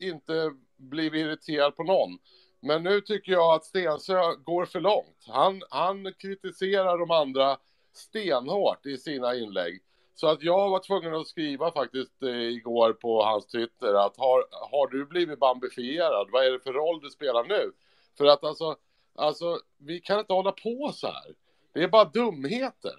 inte 0.00 0.52
blivit 0.76 1.20
irriterad 1.20 1.76
på 1.76 1.82
någon. 1.82 2.18
Men 2.60 2.82
nu 2.82 3.00
tycker 3.00 3.32
jag 3.32 3.54
att 3.54 3.64
Stensö 3.64 4.34
går 4.44 4.64
för 4.64 4.80
långt. 4.80 5.24
Han, 5.26 5.62
han 5.70 6.12
kritiserar 6.18 6.98
de 6.98 7.10
andra 7.10 7.56
stenhårt 7.92 8.86
i 8.86 8.98
sina 8.98 9.34
inlägg. 9.34 9.80
Så 10.20 10.26
att 10.26 10.42
jag 10.42 10.70
var 10.70 10.78
tvungen 10.78 11.14
att 11.14 11.26
skriva 11.26 11.72
faktiskt 11.72 12.22
eh, 12.22 12.28
igår 12.28 12.92
på 12.92 13.22
hans 13.22 13.46
Twitter 13.46 13.94
att 13.94 14.16
har, 14.16 14.44
har 14.70 14.86
du 14.90 15.04
blivit 15.04 15.38
bambifierad? 15.38 16.28
Vad 16.32 16.46
är 16.46 16.50
det 16.50 16.58
för 16.58 16.72
roll 16.72 17.00
du 17.00 17.10
spelar 17.10 17.44
nu? 17.44 17.72
För 18.16 18.24
att 18.24 18.44
alltså, 18.44 18.76
alltså, 19.14 19.60
vi 19.76 20.00
kan 20.00 20.18
inte 20.18 20.32
hålla 20.32 20.52
på 20.52 20.92
så 20.94 21.06
här. 21.06 21.34
Det 21.72 21.82
är 21.82 21.88
bara 21.88 22.04
dumheter. 22.04 22.92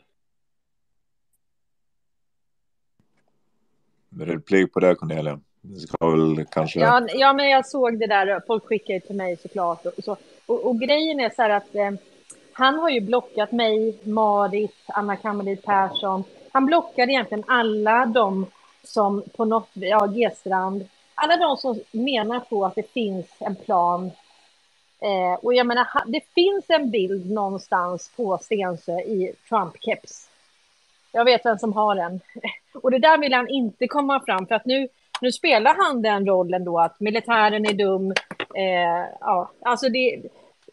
Replik 4.19 4.73
på 4.73 4.79
det 4.79 4.95
Cornelia. 4.95 5.39
Väl 5.99 6.45
kanske... 6.51 6.79
Ja, 6.79 7.07
ja, 7.13 7.33
men 7.33 7.49
jag 7.49 7.65
såg 7.65 7.99
det 7.99 8.07
där. 8.07 8.41
Folk 8.47 8.65
skickade 8.65 8.99
till 8.99 9.15
mig 9.15 9.37
såklart. 9.37 9.85
Och, 9.85 10.03
så. 10.03 10.17
och, 10.45 10.65
och 10.65 10.79
grejen 10.79 11.19
är 11.19 11.29
så 11.29 11.41
här 11.41 11.49
att 11.49 11.75
eh, 11.75 11.91
han 12.53 12.79
har 12.79 12.89
ju 12.89 13.01
blockat 13.01 13.51
mig, 13.51 13.99
Marit, 14.03 14.75
Anna 14.87 15.15
Kammarlid 15.15 15.63
Persson 15.63 16.23
han 16.59 16.65
blockade 16.65 17.11
egentligen 17.11 17.43
alla 17.47 18.05
de 18.05 18.45
som 18.83 19.23
på 19.37 19.45
något, 19.45 19.69
ja, 19.73 20.05
G-strand, 20.05 20.87
alla 21.15 21.37
de 21.37 21.57
som 21.57 21.79
menar 21.91 22.39
på 22.39 22.65
att 22.65 22.75
det 22.75 22.91
finns 22.91 23.27
en 23.39 23.55
plan. 23.55 24.11
Eh, 25.01 25.39
och 25.41 25.53
jag 25.53 25.67
menar, 25.67 25.87
det 26.05 26.21
finns 26.35 26.65
en 26.67 26.89
bild 26.89 27.31
någonstans 27.31 28.11
på 28.15 28.37
Stensö 28.41 28.99
i 28.99 29.33
Trump-keps. 29.49 30.27
Jag 31.11 31.25
vet 31.25 31.45
vem 31.45 31.57
som 31.57 31.73
har 31.73 31.95
den. 31.95 32.19
Och 32.73 32.91
det 32.91 32.99
där 32.99 33.17
vill 33.17 33.33
han 33.33 33.49
inte 33.49 33.87
komma 33.87 34.19
fram 34.25 34.47
för 34.47 34.55
att 34.55 34.65
nu, 34.65 34.87
nu 35.21 35.31
spelar 35.31 35.75
han 35.77 36.01
den 36.01 36.27
rollen 36.27 36.63
då 36.63 36.79
att 36.79 36.99
militären 36.99 37.65
är 37.65 37.73
dum. 37.73 38.11
Eh, 38.55 39.05
ja, 39.19 39.51
alltså 39.61 39.89
det, 39.89 40.21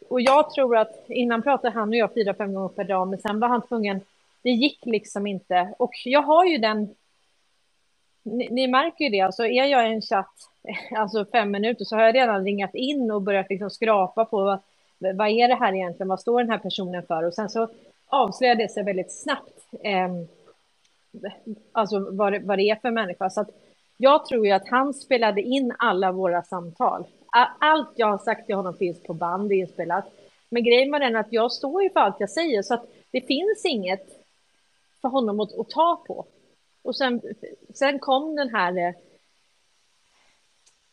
och 0.09 0.21
jag 0.21 0.49
tror 0.49 0.77
att 0.77 1.05
innan 1.07 1.41
pratade 1.41 1.73
han 1.73 1.89
och 1.89 1.95
jag 1.95 2.13
fyra, 2.13 2.33
fem 2.33 2.53
gånger 2.53 2.69
per 2.69 2.83
dag, 2.83 3.07
men 3.07 3.19
sen 3.19 3.39
var 3.39 3.47
han 3.47 3.67
tvungen 3.67 4.01
det 4.47 4.51
gick 4.51 4.85
liksom 4.85 5.27
inte. 5.27 5.73
Och 5.79 5.91
jag 6.05 6.21
har 6.21 6.45
ju 6.45 6.57
den... 6.57 6.95
Ni, 8.23 8.47
ni 8.51 8.67
märker 8.67 9.05
ju 9.05 9.09
det, 9.09 9.21
alltså 9.21 9.45
är 9.45 9.65
jag 9.65 9.89
i 9.89 9.93
en 9.93 10.01
chatt, 10.01 10.33
alltså 10.95 11.25
fem 11.25 11.51
minuter, 11.51 11.85
så 11.85 11.95
har 11.95 12.03
jag 12.03 12.15
redan 12.15 12.43
ringat 12.43 12.75
in 12.75 13.11
och 13.11 13.21
börjat 13.21 13.49
liksom 13.49 13.69
skrapa 13.69 14.25
på 14.25 14.43
vad, 14.43 14.59
vad 15.15 15.29
är 15.29 15.47
det 15.47 15.55
här 15.55 15.73
egentligen, 15.73 16.07
vad 16.07 16.19
står 16.19 16.39
den 16.39 16.49
här 16.49 16.57
personen 16.57 17.03
för? 17.03 17.23
Och 17.23 17.33
sen 17.33 17.49
så 17.49 17.69
avslöjar 18.07 18.55
det 18.55 18.71
sig 18.71 18.83
väldigt 18.83 19.21
snabbt, 19.21 19.59
eh, 19.83 20.09
alltså 21.71 22.07
vad 22.11 22.33
det, 22.33 22.39
vad 22.39 22.57
det 22.57 22.69
är 22.69 22.75
för 22.75 22.91
människa. 22.91 23.29
Så 23.29 23.41
att 23.41 23.49
jag 23.97 24.25
tror 24.25 24.45
ju 24.45 24.51
att 24.51 24.67
han 24.67 24.93
spelade 24.93 25.41
in 25.41 25.73
alla 25.79 26.11
våra 26.11 26.43
samtal. 26.43 27.05
Allt 27.59 27.91
jag 27.95 28.07
har 28.07 28.17
sagt 28.17 28.45
till 28.45 28.55
honom 28.55 28.73
finns 28.73 29.03
på 29.03 29.13
band 29.13 29.51
inspelat. 29.51 30.05
Men 30.49 30.63
grejen 30.63 30.91
var 30.91 30.99
den 30.99 31.15
att 31.15 31.33
jag 31.33 31.51
står 31.51 31.83
ju 31.83 31.89
för 31.89 31.99
allt 31.99 32.19
jag 32.19 32.29
säger, 32.29 32.61
så 32.61 32.73
att 32.73 32.85
det 33.11 33.21
finns 33.21 33.65
inget 33.65 34.16
för 35.01 35.09
honom 35.09 35.39
att, 35.39 35.59
att 35.59 35.69
ta 35.69 36.03
på. 36.07 36.27
Och 36.83 36.95
sen, 36.95 37.21
sen 37.73 37.99
kom 37.99 38.35
den 38.35 38.49
här... 38.49 38.77
eh, 38.77 38.93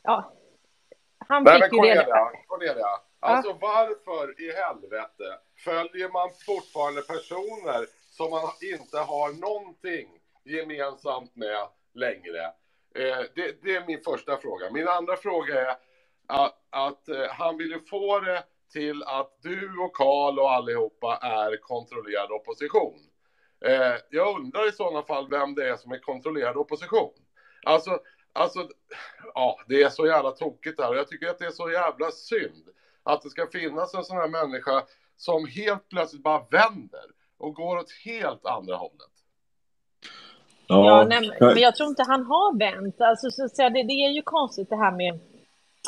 Ja, 0.06 0.32
han 1.18 1.44
Nej, 1.44 1.60
men 1.60 1.70
fick 1.70 1.78
ju 1.78 1.90
redan... 1.90 2.32
Cornelia. 2.46 2.86
Alltså 3.20 3.52
varför 3.52 4.40
i 4.40 4.52
helvete 4.52 5.38
följer 5.64 6.08
man 6.08 6.30
fortfarande 6.46 7.02
personer 7.02 7.86
som 8.10 8.30
man 8.30 8.50
inte 8.72 8.98
har 8.98 9.32
någonting 9.40 10.08
gemensamt 10.44 11.36
med 11.36 11.68
längre? 11.94 12.44
Eh, 12.94 13.24
det, 13.34 13.62
det 13.62 13.76
är 13.76 13.86
min 13.86 14.00
första 14.04 14.36
fråga. 14.36 14.70
Min 14.70 14.88
andra 14.88 15.16
fråga 15.16 15.60
är 15.60 15.76
att, 16.26 16.58
att 16.70 17.08
eh, 17.08 17.26
han 17.30 17.56
vill 17.56 17.70
ju 17.70 17.80
få 17.80 18.20
det 18.20 18.44
till 18.72 19.02
att 19.02 19.36
du 19.42 19.78
och 19.78 19.96
Karl 19.96 20.38
och 20.38 20.52
allihopa 20.52 21.18
är 21.22 21.56
kontrollerad 21.56 22.30
opposition. 22.30 23.00
Eh, 23.66 23.94
jag 24.10 24.36
undrar 24.36 24.68
i 24.68 24.72
sådana 24.72 25.02
fall 25.02 25.28
vem 25.30 25.54
det 25.54 25.68
är 25.68 25.76
som 25.76 25.92
är 25.92 25.98
kontrollerad 25.98 26.56
opposition. 26.56 27.12
Alltså, 27.64 27.98
alltså, 28.32 28.68
ja, 29.34 29.56
det 29.68 29.82
är 29.82 29.88
så 29.88 30.06
jävla 30.06 30.30
tokigt 30.30 30.76
där 30.76 30.88
och 30.90 30.96
jag 30.96 31.08
tycker 31.08 31.28
att 31.28 31.38
det 31.38 31.44
är 31.46 31.50
så 31.50 31.70
jävla 31.70 32.10
synd 32.10 32.68
att 33.02 33.22
det 33.22 33.30
ska 33.30 33.46
finnas 33.46 33.94
en 33.94 34.04
sån 34.04 34.16
här 34.16 34.28
människa 34.28 34.82
som 35.16 35.46
helt 35.46 35.88
plötsligt 35.88 36.22
bara 36.22 36.46
vänder 36.50 37.04
och 37.38 37.54
går 37.54 37.76
åt 37.78 37.90
helt 38.04 38.46
andra 38.46 38.76
hållet. 38.76 39.10
Ja, 40.66 41.06
nej, 41.08 41.30
men- 41.40 41.58
jag 41.58 41.76
tror 41.76 41.88
inte 41.88 42.02
han 42.02 42.22
har 42.26 42.58
vänt. 42.58 43.00
Alltså, 43.00 43.30
så 43.30 43.44
att 43.44 43.56
säga, 43.56 43.70
det, 43.70 43.82
det 43.82 43.92
är 43.92 44.10
ju 44.10 44.22
konstigt 44.22 44.68
det 44.70 44.76
här 44.76 44.92
med 44.92 45.18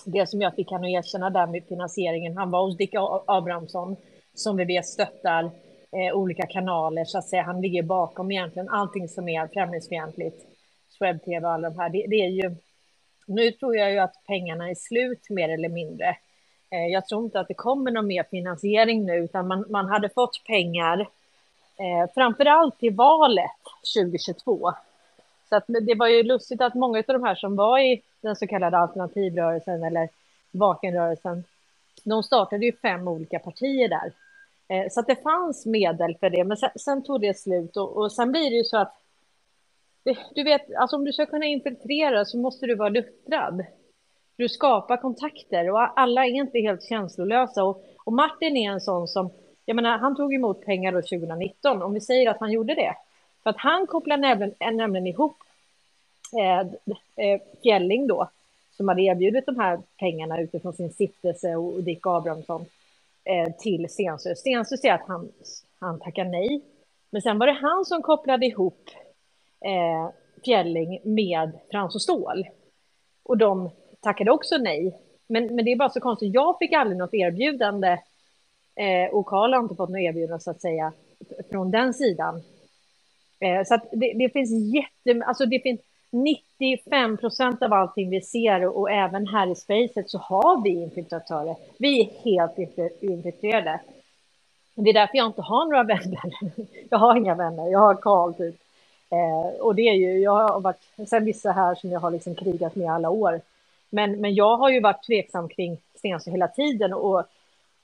det 0.05 0.27
som 0.27 0.41
jag 0.41 0.55
fick 0.55 0.71
han 0.71 0.85
att 0.85 0.91
erkänna 0.91 1.31
där 1.31 1.47
med 1.47 1.65
finansieringen. 1.69 2.37
Han 2.37 2.51
var 2.51 2.63
hos 2.63 2.77
Dick 2.77 2.95
Abrahamsson 3.27 3.97
som 4.35 4.57
vi 4.57 4.65
vet 4.65 4.87
stöttar 4.87 5.51
eh, 5.92 6.16
olika 6.16 6.47
kanaler 6.47 7.05
så 7.05 7.18
att 7.18 7.28
säga. 7.28 7.42
Han 7.42 7.60
ligger 7.60 7.82
bakom 7.82 8.31
egentligen 8.31 8.68
allting 8.68 9.08
som 9.08 9.28
är 9.28 9.47
främlingsfientligt. 9.47 10.47
Swebb-tv 10.98 11.47
och 11.47 11.52
alla 11.52 11.70
de 11.70 11.78
här. 11.78 11.89
Det, 11.89 12.06
det 12.08 12.16
är 12.16 12.28
ju, 12.28 12.55
nu 13.26 13.50
tror 13.50 13.76
jag 13.76 13.92
ju 13.92 13.98
att 13.98 14.15
pengarna 14.26 14.70
är 14.70 14.74
slut 14.74 15.31
mer 15.31 15.48
eller 15.48 15.68
mindre. 15.68 16.16
Eh, 16.70 16.86
jag 16.92 17.06
tror 17.06 17.24
inte 17.24 17.40
att 17.40 17.48
det 17.48 17.55
kommer 17.55 17.90
någon 17.90 18.06
mer 18.06 18.24
finansiering 18.31 19.06
nu 19.06 19.16
utan 19.16 19.47
man, 19.47 19.65
man 19.68 19.86
hade 19.86 20.08
fått 20.08 20.44
pengar 20.47 21.00
eh, 21.76 22.10
framför 22.15 22.44
allt 22.44 22.78
till 22.78 22.94
valet 22.94 23.50
2022. 23.97 24.73
Så 25.48 25.56
att 25.56 25.65
det 25.66 25.94
var 25.94 26.06
ju 26.08 26.23
lustigt 26.23 26.60
att 26.60 26.74
många 26.74 26.98
av 26.98 27.05
de 27.06 27.24
här 27.24 27.34
som 27.34 27.56
var 27.56 27.78
i 27.78 28.02
den 28.20 28.36
så 28.36 28.47
kallade 28.47 28.78
alternativrörelsen 28.78 29.82
eller 29.82 30.08
vakenrörelsen, 30.50 31.44
de 32.05 32.23
startade 32.23 32.66
ju 32.66 32.73
fem 32.73 33.08
olika 33.08 33.39
partier 33.39 33.89
där. 33.89 34.12
Eh, 34.69 34.89
Så 34.91 35.01
att 35.01 35.07
det 35.07 35.23
fanns 35.23 35.67
medel 35.67 36.17
för 36.20 36.31
det, 36.31 36.45
men 36.45 36.57
sen, 36.57 36.70
sen 36.77 37.03
tog 37.03 37.20
det 37.20 37.39
slut 37.39 37.77
och, 37.77 37.97
och 37.97 38.12
sen 38.12 38.33
blir 38.33 38.51
det 38.51 38.57
ju 38.57 38.65
så 38.65 38.78
att 38.78 39.03
du 40.35 40.43
vet, 40.45 40.75
alltså 40.75 40.97
om 40.97 41.05
du 41.05 41.12
ska 41.12 41.27
kunna 41.27 41.47
infiltrera 41.47 42.25
så 42.25 42.39
måste 42.39 42.67
du 42.67 42.75
vara 42.75 42.89
luttrad. 42.89 43.65
Du 44.36 44.49
skapar 44.49 44.97
kontakter 44.97 45.70
och 45.70 46.01
alla 46.01 46.27
är 46.27 46.31
inte 46.31 46.59
helt 46.59 46.83
känslolösa. 46.83 47.65
Och, 47.65 47.85
och 48.05 48.12
Martin 48.12 48.57
är 48.57 48.70
en 48.70 48.81
sån 48.81 49.09
som, 49.09 49.31
jag 49.65 49.77
menar, 49.77 49.99
han 49.99 50.17
tog 50.17 50.35
emot 50.35 50.65
pengar 50.65 50.93
då 50.93 51.03
2019, 51.03 51.83
om 51.83 51.95
vi 51.95 52.01
säger 52.01 52.31
att 52.31 52.41
han 52.41 52.53
gjorde 52.53 52.75
det. 52.75 52.95
För 53.43 53.51
att 53.51 53.59
han 53.59 53.86
kopplar 53.86 54.17
nämligen, 54.17 54.55
eh, 54.61 54.70
nämligen 54.70 55.07
ihop 55.07 55.36
eh, 56.39 56.61
eh, 57.27 57.41
Fjälling 57.62 58.07
då, 58.07 58.28
som 58.77 58.89
hade 58.89 59.03
erbjudit 59.03 59.47
de 59.47 59.59
här 59.59 59.81
pengarna 59.99 60.41
utifrån 60.41 60.73
sin 60.73 60.91
stiftelse 60.91 61.57
och 61.57 61.83
Dick 61.83 62.07
Abrahamsson 62.07 62.67
eh, 63.27 63.53
till 63.59 63.87
Stensö. 63.91 64.35
Stensö 64.35 64.77
säger 64.77 64.95
att 64.95 65.09
han, 65.09 65.33
han 65.81 66.01
tackar 66.01 66.25
nej. 66.25 66.65
Men 67.11 67.23
sen 67.23 67.39
var 67.39 67.47
det 67.47 67.53
han 67.53 67.85
som 67.85 68.03
kopplade 68.03 68.47
ihop 68.47 68.91
eh, 69.65 70.11
Fjälling 70.45 71.01
med 71.05 71.53
Frans 71.71 71.95
och 71.95 72.03
Ståhl. 72.03 72.47
Och 73.23 73.39
de 73.39 73.71
tackade 74.01 74.31
också 74.31 74.57
nej. 74.57 75.01
Men, 75.27 75.55
men 75.55 75.65
det 75.65 75.73
är 75.73 75.77
bara 75.77 75.91
så 75.91 76.01
konstigt, 76.01 76.35
jag 76.35 76.59
fick 76.59 76.73
aldrig 76.73 76.99
något 76.99 77.15
erbjudande 77.15 77.99
eh, 78.75 79.15
och 79.15 79.27
Karl 79.27 79.53
har 79.53 79.61
inte 79.61 79.75
fått 79.75 79.89
något 79.89 80.01
erbjudande 80.01 80.43
så 80.43 80.51
att 80.51 80.61
säga 80.61 80.93
från 81.51 81.71
den 81.71 81.95
sidan. 81.95 82.43
Eh, 83.41 83.65
så 83.65 83.75
att 83.75 83.89
det, 83.93 84.13
det 84.19 84.33
finns 84.33 84.75
jätte, 84.75 85.25
alltså 85.25 85.47
det 85.47 85.61
finns 85.61 85.81
95 86.10 87.17
procent 87.17 87.62
av 87.62 87.73
allting 87.73 88.10
vi 88.10 88.20
ser 88.20 88.67
och, 88.67 88.91
även 88.91 89.26
här 89.26 89.52
i 89.52 89.55
spacet 89.55 90.10
så 90.10 90.18
har 90.18 90.62
vi 90.62 90.70
infiltratörer. 90.70 91.57
Vi 91.78 92.01
är 92.01 92.25
helt 92.25 92.59
infiltrerade. 93.01 93.81
Det 94.75 94.91
är 94.91 94.94
därför 94.94 95.17
jag 95.18 95.26
inte 95.26 95.43
har 95.43 95.65
några 95.65 95.83
vänner. 95.83 96.33
Jag 96.91 96.99
har 96.99 97.17
inga 97.17 97.35
vänner, 97.35 97.68
jag 97.68 97.78
har 97.78 97.94
Karl 97.94 98.33
typ. 98.33 98.57
Eh, 99.10 99.60
och 99.60 99.75
det 99.75 99.83
är 99.83 99.94
ju, 99.94 100.18
jag 100.18 100.33
har 100.33 100.60
varit, 100.60 101.09
sen 101.09 101.25
vissa 101.25 101.52
här 101.52 101.75
som 101.75 101.91
jag 101.91 102.01
har 102.01 102.10
liksom 102.10 102.35
krigat 102.35 102.76
med 102.76 102.93
alla 102.93 103.10
år. 103.10 103.41
Men, 103.91 104.20
men 104.20 104.35
jag 104.35 104.57
har 104.57 104.70
ju 104.70 104.81
varit 104.81 105.07
tveksam 105.07 105.49
kring 105.49 105.78
Stensö 105.94 106.31
hela 106.31 106.49
tiden 106.49 106.93
och, 106.93 107.25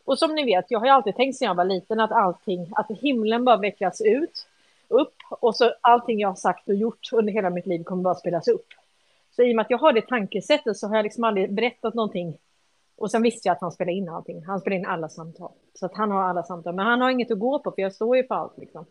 och 0.05 0.19
som 0.19 0.35
ni 0.35 0.45
vet, 0.45 0.71
jag 0.71 0.79
har 0.79 0.87
ju 0.87 0.93
alltid 0.93 1.17
tänkt 1.17 1.37
sedan 1.37 1.49
jag 1.49 1.55
var 1.55 1.65
liten 1.65 2.01
att 2.01 2.13
allting, 2.13 2.67
att 2.73 2.91
himlen 3.01 3.45
bara 3.45 3.57
vecklas 3.57 4.01
ut, 4.01 4.47
upp 4.93 5.15
och 5.31 5.57
så 5.57 5.75
allting 5.81 6.21
jag 6.21 6.29
har 6.29 6.35
sagt 6.35 6.69
och 6.69 6.75
gjort 6.75 7.13
under 7.13 7.33
hela 7.33 7.51
mitt 7.51 7.67
liv 7.67 7.85
kommer 7.85 8.03
bara 8.03 8.15
spelas 8.15 8.49
upp. 8.49 8.67
Så 9.37 9.43
i 9.43 9.53
och 9.53 9.57
med 9.57 9.63
att 9.65 9.71
jag 9.71 9.79
har 9.79 9.93
det 9.93 10.07
tankesättet 10.07 10.77
så 10.77 10.89
har 10.89 10.97
jag 10.97 11.03
liksom 11.03 11.25
aldrig 11.25 11.55
berättat 11.55 11.95
någonting. 11.95 12.39
Och 12.97 13.11
sen 13.11 13.23
visste 13.23 13.49
jag 13.49 13.55
att 13.55 13.61
han 13.61 13.73
spelade 13.73 13.97
in 13.97 14.09
allting. 14.09 14.45
Han 14.45 14.61
spelade 14.61 14.81
in 14.81 14.87
alla 14.87 15.09
samtal. 15.09 15.53
Så 15.75 15.87
att 15.87 15.95
han 15.95 16.11
har 16.11 16.23
alla 16.23 16.43
samtal. 16.43 16.75
Men 16.75 16.87
han 16.87 17.01
har 17.01 17.11
inget 17.11 17.31
att 17.31 17.39
gå 17.39 17.59
på 17.59 17.73
för 17.73 17.83
jag 17.83 17.95
står 17.95 18.17
ju 18.17 18.27
för 18.27 18.35
allt 18.35 18.59
liksom. 18.59 18.85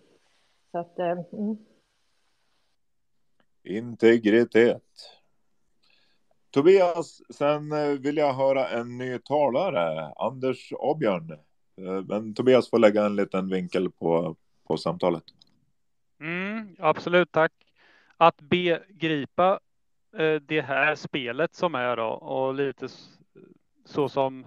Så 0.72 0.78
att, 0.78 1.00
eh, 1.00 1.20
mm. 1.34 1.58
Integritet. 3.64 4.84
Tobias, 6.52 7.22
sen 7.30 7.72
eh, 7.72 7.88
vill 7.88 8.18
jag 8.18 8.34
höra 8.34 8.70
en 8.70 8.98
ny 8.98 9.20
talare, 9.20 10.14
Anders 10.16 10.74
Åbjörn. 10.74 11.32
Eh, 11.32 12.04
men 12.08 12.34
Tobias 12.34 12.70
får 12.70 12.80
lägga 12.80 13.06
en 13.06 13.16
liten 13.16 13.50
vinkel 13.50 13.92
på, 13.92 14.36
på 14.68 14.78
samtalet. 14.78 15.24
Mm, 16.22 16.76
absolut, 16.80 17.32
tack. 17.32 17.52
Att 18.18 18.42
begripa 18.42 19.60
eh, 20.18 20.36
det 20.36 20.62
här 20.62 20.96
spelet 20.96 21.56
som 21.56 21.76
är 21.76 21.96
då 21.98 22.08
och 22.08 22.54
lite 22.54 22.88
så 23.86 24.10
som 24.10 24.46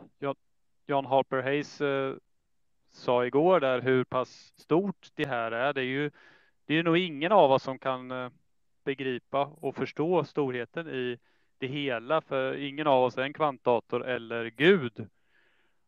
John, 0.86 1.06
Harper 1.06 1.42
Hayes 1.42 1.80
eh, 1.80 2.14
sa 2.92 3.26
igår 3.26 3.60
där 3.60 3.80
hur 3.80 4.04
pass 4.04 4.52
stort 4.56 5.08
det 5.14 5.26
här 5.28 5.52
är. 5.52 5.72
Det 5.72 5.80
är 5.80 5.84
ju 5.84 6.10
det 6.66 6.74
är 6.74 6.82
nog 6.82 6.98
ingen 6.98 7.32
av 7.32 7.52
oss 7.52 7.62
som 7.62 7.78
kan 7.78 8.10
eh, 8.10 8.30
begripa 8.84 9.44
och 9.44 9.76
förstå 9.76 10.24
storheten 10.24 10.88
i 10.88 11.18
det 11.58 11.66
hela, 11.66 12.20
för 12.20 12.56
ingen 12.56 12.86
av 12.86 13.02
oss 13.04 13.18
är 13.18 13.22
en 13.22 13.32
kvantdator 13.32 14.06
eller 14.06 14.46
Gud. 14.46 15.08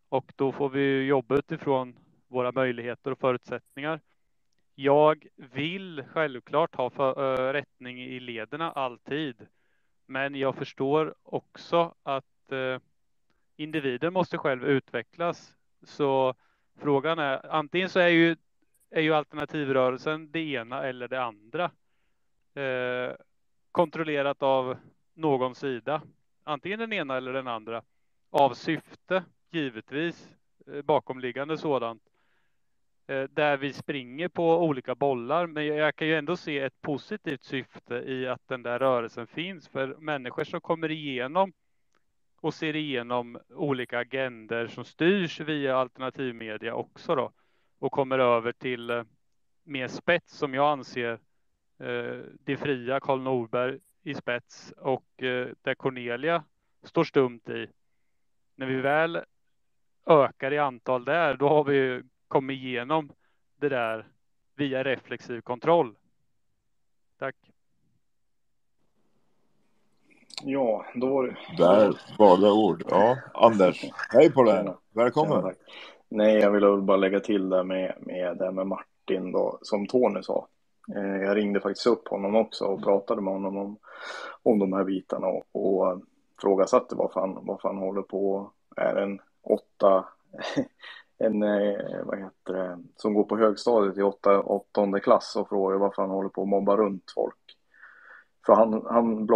Och 0.08 0.32
då 0.36 0.52
får 0.52 0.68
vi 0.68 1.05
jobba 1.05 1.36
utifrån 1.36 1.97
våra 2.28 2.52
möjligheter 2.52 3.10
och 3.10 3.18
förutsättningar. 3.18 4.00
Jag 4.78 5.26
vill 5.36 6.05
självklart 6.12 6.74
ha 6.74 6.90
för, 6.90 7.48
äh, 7.48 7.52
rättning 7.52 8.02
i 8.02 8.20
lederna 8.20 8.72
alltid, 8.72 9.46
men 10.06 10.34
jag 10.34 10.55
förstår 10.56 11.14
också 11.22 11.94
att 12.02 12.52
äh, 12.52 12.78
individen 13.56 14.12
måste 14.12 14.38
själv 14.38 14.64
utvecklas. 14.64 15.55
Så 15.82 16.34
frågan 16.78 17.18
är 17.18 17.52
antingen 17.52 17.88
så 17.88 18.00
är 18.00 18.08
ju, 18.08 18.36
är 18.90 19.00
ju 19.00 19.14
alternativrörelsen 19.14 20.30
det 20.30 20.40
ena 20.40 20.82
eller 20.82 21.08
det 21.08 21.22
andra. 21.22 21.70
Eh, 22.55 23.14
kontrollerat 23.72 24.42
av 24.42 24.76
någon 25.14 25.55
sida, 25.55 26.02
antingen 26.44 26.78
den 26.78 26.92
ena 26.92 27.16
eller 27.16 27.32
den 27.32 27.48
andra, 27.48 27.82
av 28.30 28.55
syfte 28.55 29.24
givetvis, 29.50 30.28
eh, 30.66 30.82
bakomliggande 30.82 31.58
sådant 31.58 32.02
Eh, 33.09 33.23
där 33.23 33.57
vi 33.57 33.73
springer 33.73 34.28
på 34.28 34.65
olika 34.65 34.94
bollar. 34.94 35.47
Men 35.47 35.67
jag 35.67 35.97
kan 35.97 36.09
ju 36.09 36.15
ändå 36.15 36.36
se 36.36 36.59
ett 36.59 36.81
positivt 36.81 37.44
syfte 37.44 37.94
i 37.94 38.28
att 38.28 38.49
den 38.49 38.62
där 38.62 38.78
rörelsen 38.78 39.26
finns 39.26 39.68
för 39.68 39.97
människor 39.99 40.44
som 40.44 40.60
kommer 40.60 40.91
igenom 40.91 41.52
och 42.41 42.55
ser 42.55 42.76
igenom 42.76 43.39
olika 43.49 43.99
agender 43.99 44.67
som 44.67 44.85
styrs 44.85 45.41
via 45.41 45.76
alternativmedia 45.76 46.75
också 46.75 47.15
då 47.15 47.33
och 47.78 47.93
kommer 47.93 48.18
över 48.18 48.52
till 48.52 48.91
eh, 48.91 49.05
mer 49.65 49.89
spets 49.89 50.33
som 50.39 50.55
jag 50.55 50.73
anser 50.73 51.12
eh, 51.78 52.20
det 52.44 52.57
fria 52.57 53.01
Karl 53.01 53.20
Norberg 53.20 53.78
i 54.02 54.15
spets 54.15 54.73
och 54.76 55.07
där 55.62 55.75
Cornelia 55.75 56.44
står 56.83 57.05
stumt 57.05 57.49
i. 57.49 57.67
När 58.55 58.67
vi 58.67 58.76
väl 58.76 59.20
ökar 60.07 60.52
i 60.52 60.59
antal 60.59 61.05
där, 61.05 61.36
då 61.36 61.49
har 61.49 61.65
vi 61.65 62.02
kommit 62.28 62.62
igenom 62.62 63.12
det 63.60 63.68
där 63.68 64.06
via 64.56 64.84
reflexiv 64.84 65.40
kontroll. 65.40 65.94
Tack. 67.18 67.36
Ja, 70.42 70.86
då 70.94 71.06
var 71.06 71.26
det... 71.26 71.36
Där 71.56 72.00
valda 72.18 72.52
ord. 72.52 72.84
Ja, 72.88 73.16
Anders, 73.34 73.84
hej 74.12 74.32
på 74.32 74.42
dig. 74.42 74.74
Välkommen. 74.92 75.42
Tack. 75.42 75.56
Nej, 76.08 76.36
jag 76.36 76.50
ville 76.50 76.76
bara 76.76 76.96
lägga 76.96 77.20
till 77.20 77.48
det 77.48 77.64
med, 77.64 77.94
med 78.00 78.36
det 78.36 78.52
med 78.52 78.66
Martin 78.66 79.32
då, 79.32 79.58
som 79.62 79.86
Tony 79.86 80.22
sa. 80.22 80.48
Eh, 80.94 81.22
jag 81.22 81.36
ringde 81.36 81.60
faktiskt 81.60 81.86
upp 81.86 82.08
honom 82.08 82.36
också 82.36 82.64
och 82.64 82.82
pratade 82.82 83.22
med 83.22 83.32
honom 83.32 83.56
om, 83.56 83.78
om 84.42 84.58
de 84.58 84.72
här 84.72 84.84
bitarna 84.84 85.26
och, 85.26 85.46
och 85.52 86.02
frågasatte 86.40 86.94
varför 86.94 87.20
han, 87.20 87.38
varför 87.42 87.68
han 87.68 87.78
håller 87.78 88.02
på, 88.02 88.50
är 88.76 88.96
en 88.96 89.20
åtta, 89.42 90.05
en, 91.19 91.43
eh, 91.43 92.05
vad 92.05 92.19
heter 92.19 92.53
det, 92.53 92.78
som 92.97 93.15
går 93.15 93.25
på 93.25 93.36
högstadiet 93.36 93.99
i 93.99 94.03
åtta, 94.03 94.41
åttonde 94.41 95.01
klass 95.01 95.36
och 95.36 95.49
frågar 95.49 95.78
varför 95.78 96.03
han 96.03 96.11
håller 96.11 96.28
på 96.28 96.43
att 96.43 96.49
mobba 96.49 96.77
runt 96.77 97.12
folk. 97.15 97.57
För 98.47 98.55
han, 98.55 98.86
han 98.86 99.27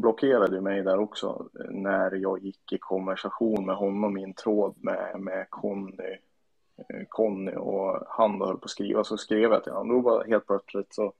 blockerade 0.00 0.60
mig 0.60 0.82
där 0.82 0.98
också 0.98 1.48
när 1.70 2.14
jag 2.14 2.38
gick 2.38 2.72
i 2.72 2.78
konversation 2.78 3.66
med 3.66 3.76
honom 3.76 4.18
i 4.18 4.22
en 4.22 4.34
tråd 4.34 4.74
med, 4.76 5.20
med 5.20 5.46
Conny, 5.50 6.18
eh, 6.78 7.04
Conny 7.08 7.52
och 7.52 8.02
han 8.08 8.40
höll 8.40 8.58
på 8.58 8.64
att 8.64 8.70
skriva. 8.70 9.04
Så 9.04 9.16
skrev 9.16 9.52
jag 9.52 9.64
till 9.64 9.72
honom. 9.72 9.88
Då 9.88 10.00
var 10.10 10.24
helt 10.24 10.46
plötsligt 10.46 10.94
så, 10.94 11.12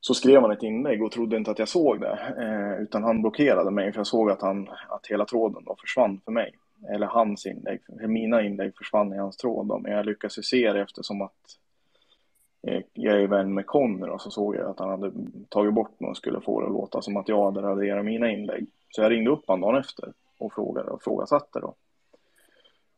så 0.00 0.14
skrev 0.14 0.42
han 0.42 0.50
ett 0.50 0.62
inlägg 0.62 1.02
och 1.02 1.12
trodde 1.12 1.36
inte 1.36 1.50
att 1.50 1.58
jag 1.58 1.68
såg 1.68 2.00
det. 2.00 2.18
Eh, 2.38 2.82
utan 2.82 3.04
han 3.04 3.20
blockerade 3.20 3.70
mig 3.70 3.92
för 3.92 4.00
jag 4.00 4.06
såg 4.06 4.30
att, 4.30 4.42
han, 4.42 4.68
att 4.88 5.06
hela 5.06 5.24
tråden 5.24 5.64
då 5.64 5.76
försvann 5.80 6.20
för 6.24 6.32
mig. 6.32 6.54
Eller 6.86 7.06
hans 7.06 7.46
inlägg, 7.46 7.80
mina 8.08 8.42
inlägg 8.42 8.76
försvann 8.76 9.12
i 9.12 9.18
hans 9.18 9.36
tråd. 9.36 9.66
Då. 9.66 9.78
Men 9.78 9.92
jag 9.92 10.06
lyckades 10.06 10.38
ju 10.38 10.42
se 10.42 10.72
det 10.72 10.80
eftersom 10.80 11.22
att 11.22 11.58
eh, 12.66 12.82
jag 12.92 13.22
är 13.22 13.26
vän 13.26 13.54
med 13.54 13.66
Conny 13.66 14.08
och 14.08 14.20
så 14.20 14.30
såg 14.30 14.56
jag 14.56 14.70
att 14.70 14.78
han 14.78 14.88
hade 14.90 15.12
tagit 15.48 15.74
bort 15.74 16.00
mig 16.00 16.10
och 16.10 16.16
skulle 16.16 16.40
få 16.40 16.60
det 16.60 16.66
att 16.66 16.72
låta 16.72 17.02
som 17.02 17.16
att 17.16 17.28
jag 17.28 17.44
hade 17.44 17.62
raderat 17.62 18.04
mina 18.04 18.30
inlägg. 18.30 18.66
Så 18.90 19.02
jag 19.02 19.10
ringde 19.10 19.30
upp 19.30 19.46
honom 19.46 19.60
dagen 19.60 19.80
efter 19.80 20.12
och 20.38 20.52
frågade 20.52 20.90
och 20.90 21.02
frågasatte 21.02 21.60
då. 21.60 21.74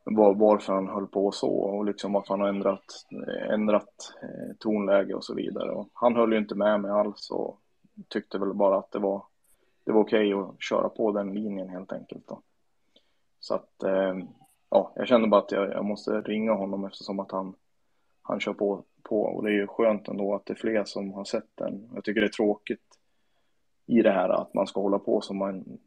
Var, 0.05 0.35
varför 0.35 0.73
han 0.73 0.89
höll 0.89 1.07
på 1.07 1.33
så 1.33 1.51
och 1.51 1.85
liksom 1.85 2.13
varför 2.13 2.29
han 2.29 2.41
har 2.41 2.49
ändrat, 2.49 3.07
ändrat 3.51 4.15
eh, 4.23 4.57
tonläge 4.59 5.15
och 5.15 5.25
så 5.25 5.35
vidare. 5.35 5.71
Och 5.71 5.89
han 5.93 6.17
höll 6.17 6.33
ju 6.33 6.39
inte 6.39 6.55
med 6.55 6.81
mig 6.81 6.91
alls 6.91 7.31
och 7.31 7.59
tyckte 8.09 8.39
väl 8.39 8.55
bara 8.55 8.79
att 8.79 8.93
det 8.93 8.99
var, 8.99 9.23
det 9.85 9.93
var 9.93 10.01
okej 10.01 10.35
okay 10.35 10.49
att 10.49 10.63
köra 10.63 10.89
på 10.89 11.13
den 11.13 11.35
linjen 11.35 11.69
helt 11.69 11.93
enkelt. 11.93 12.29
Då. 12.29 12.43
Så 13.41 13.55
att, 13.55 13.83
eh, 13.83 14.19
ja, 14.71 14.93
jag 14.97 15.09
kände 15.09 15.29
bara 15.29 15.41
att 15.41 15.53
jag, 15.53 15.71
jag 15.71 15.85
måste 15.85 16.21
ringa 16.21 16.53
honom 16.53 16.85
eftersom 16.85 17.21
att 17.21 17.33
han, 17.33 17.55
han 18.23 18.41
kör 18.41 18.53
på 18.53 18.85
på 19.03 19.23
och 19.23 19.45
det 19.45 19.51
är 19.51 19.55
ju 19.55 19.67
skönt 19.67 20.09
ändå 20.09 20.35
att 20.35 20.47
det 20.47 20.53
är 20.53 20.57
fler 20.57 20.85
som 20.85 21.13
har 21.13 21.25
sett 21.25 21.49
den. 21.55 21.89
Jag 21.95 22.05
tycker 22.05 22.21
det 22.21 22.27
är 22.27 22.29
tråkigt 22.29 22.99
i 23.87 24.03
det 24.03 24.11
här 24.11 24.29
att 24.29 24.55
man 24.55 24.67
ska 24.67 24.81
hålla 24.81 24.99
på 24.99 25.21
som 25.21 25.39
man, 25.39 25.79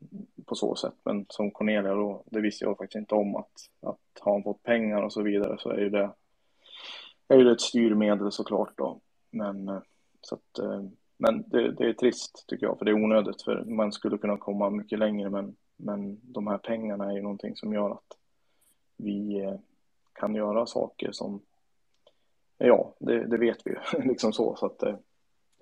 på 0.45 0.55
så 0.55 0.75
sätt. 0.75 0.95
Men 1.03 1.25
som 1.29 1.51
Cornelia 1.51 1.93
då, 1.93 2.23
det 2.25 2.41
visste 2.41 2.65
jag 2.65 2.77
faktiskt 2.77 2.99
inte 2.99 3.15
om 3.15 3.35
att, 3.35 3.51
att 3.81 3.99
har 4.19 4.33
han 4.33 4.43
fått 4.43 4.63
pengar 4.63 5.01
och 5.01 5.13
så 5.13 5.21
vidare 5.21 5.57
så 5.59 5.69
är 5.69 5.77
ju 5.77 5.89
det, 5.89 6.09
är 7.27 7.37
ju 7.37 7.43
det 7.43 7.51
ett 7.51 7.61
styrmedel 7.61 8.31
såklart 8.31 8.77
då. 8.77 8.99
Men, 9.31 9.69
eh, 9.69 9.81
så 10.21 10.35
att, 10.35 10.59
eh, 10.59 10.83
men 11.17 11.43
det, 11.47 11.71
det 11.71 11.89
är 11.89 11.93
trist 11.93 12.45
tycker 12.47 12.65
jag, 12.65 12.77
för 12.77 12.85
det 12.85 12.91
är 12.91 13.03
onödigt 13.03 13.41
för 13.41 13.63
man 13.65 13.91
skulle 13.91 14.17
kunna 14.17 14.37
komma 14.37 14.69
mycket 14.69 14.99
längre 14.99 15.29
men, 15.29 15.55
men 15.83 16.19
de 16.23 16.47
här 16.47 16.57
pengarna 16.57 17.11
är 17.11 17.15
ju 17.15 17.21
någonting 17.21 17.55
som 17.55 17.73
gör 17.73 17.91
att 17.91 18.17
vi 18.97 19.39
eh, 19.39 19.55
kan 20.13 20.35
göra 20.35 20.65
saker 20.65 21.11
som 21.11 21.41
Ja, 22.65 22.93
det, 22.99 23.27
det 23.27 23.37
vet 23.37 23.57
vi 23.65 23.71
ju 23.71 24.01
liksom 24.07 24.33
så. 24.33 24.55
så 24.55 24.65
att, 24.65 24.83
eh, 24.83 24.95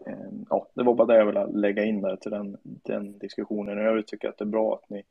eh, 0.05 0.31
ja, 0.49 0.67
det 0.73 0.83
var 0.83 0.93
bara 0.93 1.07
det 1.07 1.17
jag 1.17 1.25
ville 1.25 1.47
lägga 1.47 1.83
in 1.85 2.01
där 2.01 2.15
till 2.15 2.31
den, 2.31 2.57
den 2.63 3.19
diskussionen. 3.19 3.77
Jag 3.77 4.07
tycker 4.07 4.29
att 4.29 4.37
det 4.37 4.43
är 4.43 4.45
bra 4.45 4.73
att 4.73 4.89
ni 4.89 5.03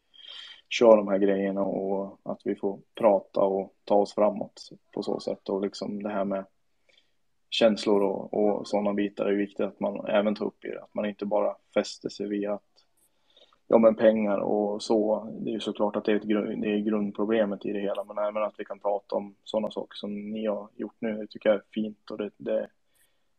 kör 0.69 0.97
de 0.97 1.09
här 1.09 1.19
grejerna 1.19 1.63
och 1.63 2.21
att 2.23 2.41
vi 2.45 2.57
får 2.57 2.81
prata 2.95 3.41
och 3.41 3.75
ta 3.85 3.95
oss 3.95 4.15
framåt 4.15 4.69
på 4.95 5.03
så 5.03 5.21
sätt. 5.21 5.49
Och 5.49 5.61
liksom 5.61 6.03
det 6.03 6.11
här 6.11 6.25
med 6.25 6.45
känslor 7.51 8.03
och, 8.03 8.35
och 8.35 8.69
sådana 8.69 8.95
bitar 8.95 9.27
är 9.27 9.37
viktigt 9.37 9.67
att 9.67 9.81
man 9.81 10.07
även 10.07 10.35
tar 10.35 10.47
upp 10.47 10.65
i 10.65 10.69
det. 10.69 10.83
Att 10.83 10.95
man 10.95 11.07
inte 11.07 11.27
bara 11.27 11.57
fäster 11.75 12.09
sig 12.09 12.29
vid 12.29 12.49
att 12.49 12.63
ja, 13.71 13.79
men 13.79 13.95
pengar 13.95 14.39
och 14.39 14.83
så. 14.83 15.29
Det 15.41 15.51
är 15.51 15.53
ju 15.53 15.61
såklart 15.61 15.97
att 15.97 16.05
det 16.05 16.13
är, 16.13 16.17
ett, 16.17 16.29
det 16.63 16.75
är 16.75 16.79
grundproblemet 16.79 17.67
i 17.67 17.73
det 17.73 17.81
hela, 17.81 18.05
men 18.05 18.19
även 18.19 18.43
att 18.43 18.55
vi 18.59 18.65
kan 18.65 18.79
prata 18.79 19.17
om 19.17 19.35
sådana 19.45 19.71
saker 19.71 19.97
som 19.97 20.31
ni 20.31 20.47
har 20.47 20.69
gjort 20.75 20.97
nu, 20.99 21.15
det 21.15 21.27
tycker 21.27 21.49
jag 21.49 21.57
är 21.57 21.63
fint 21.75 22.11
och 22.11 22.19
det, 22.19 22.31
det, 22.37 22.69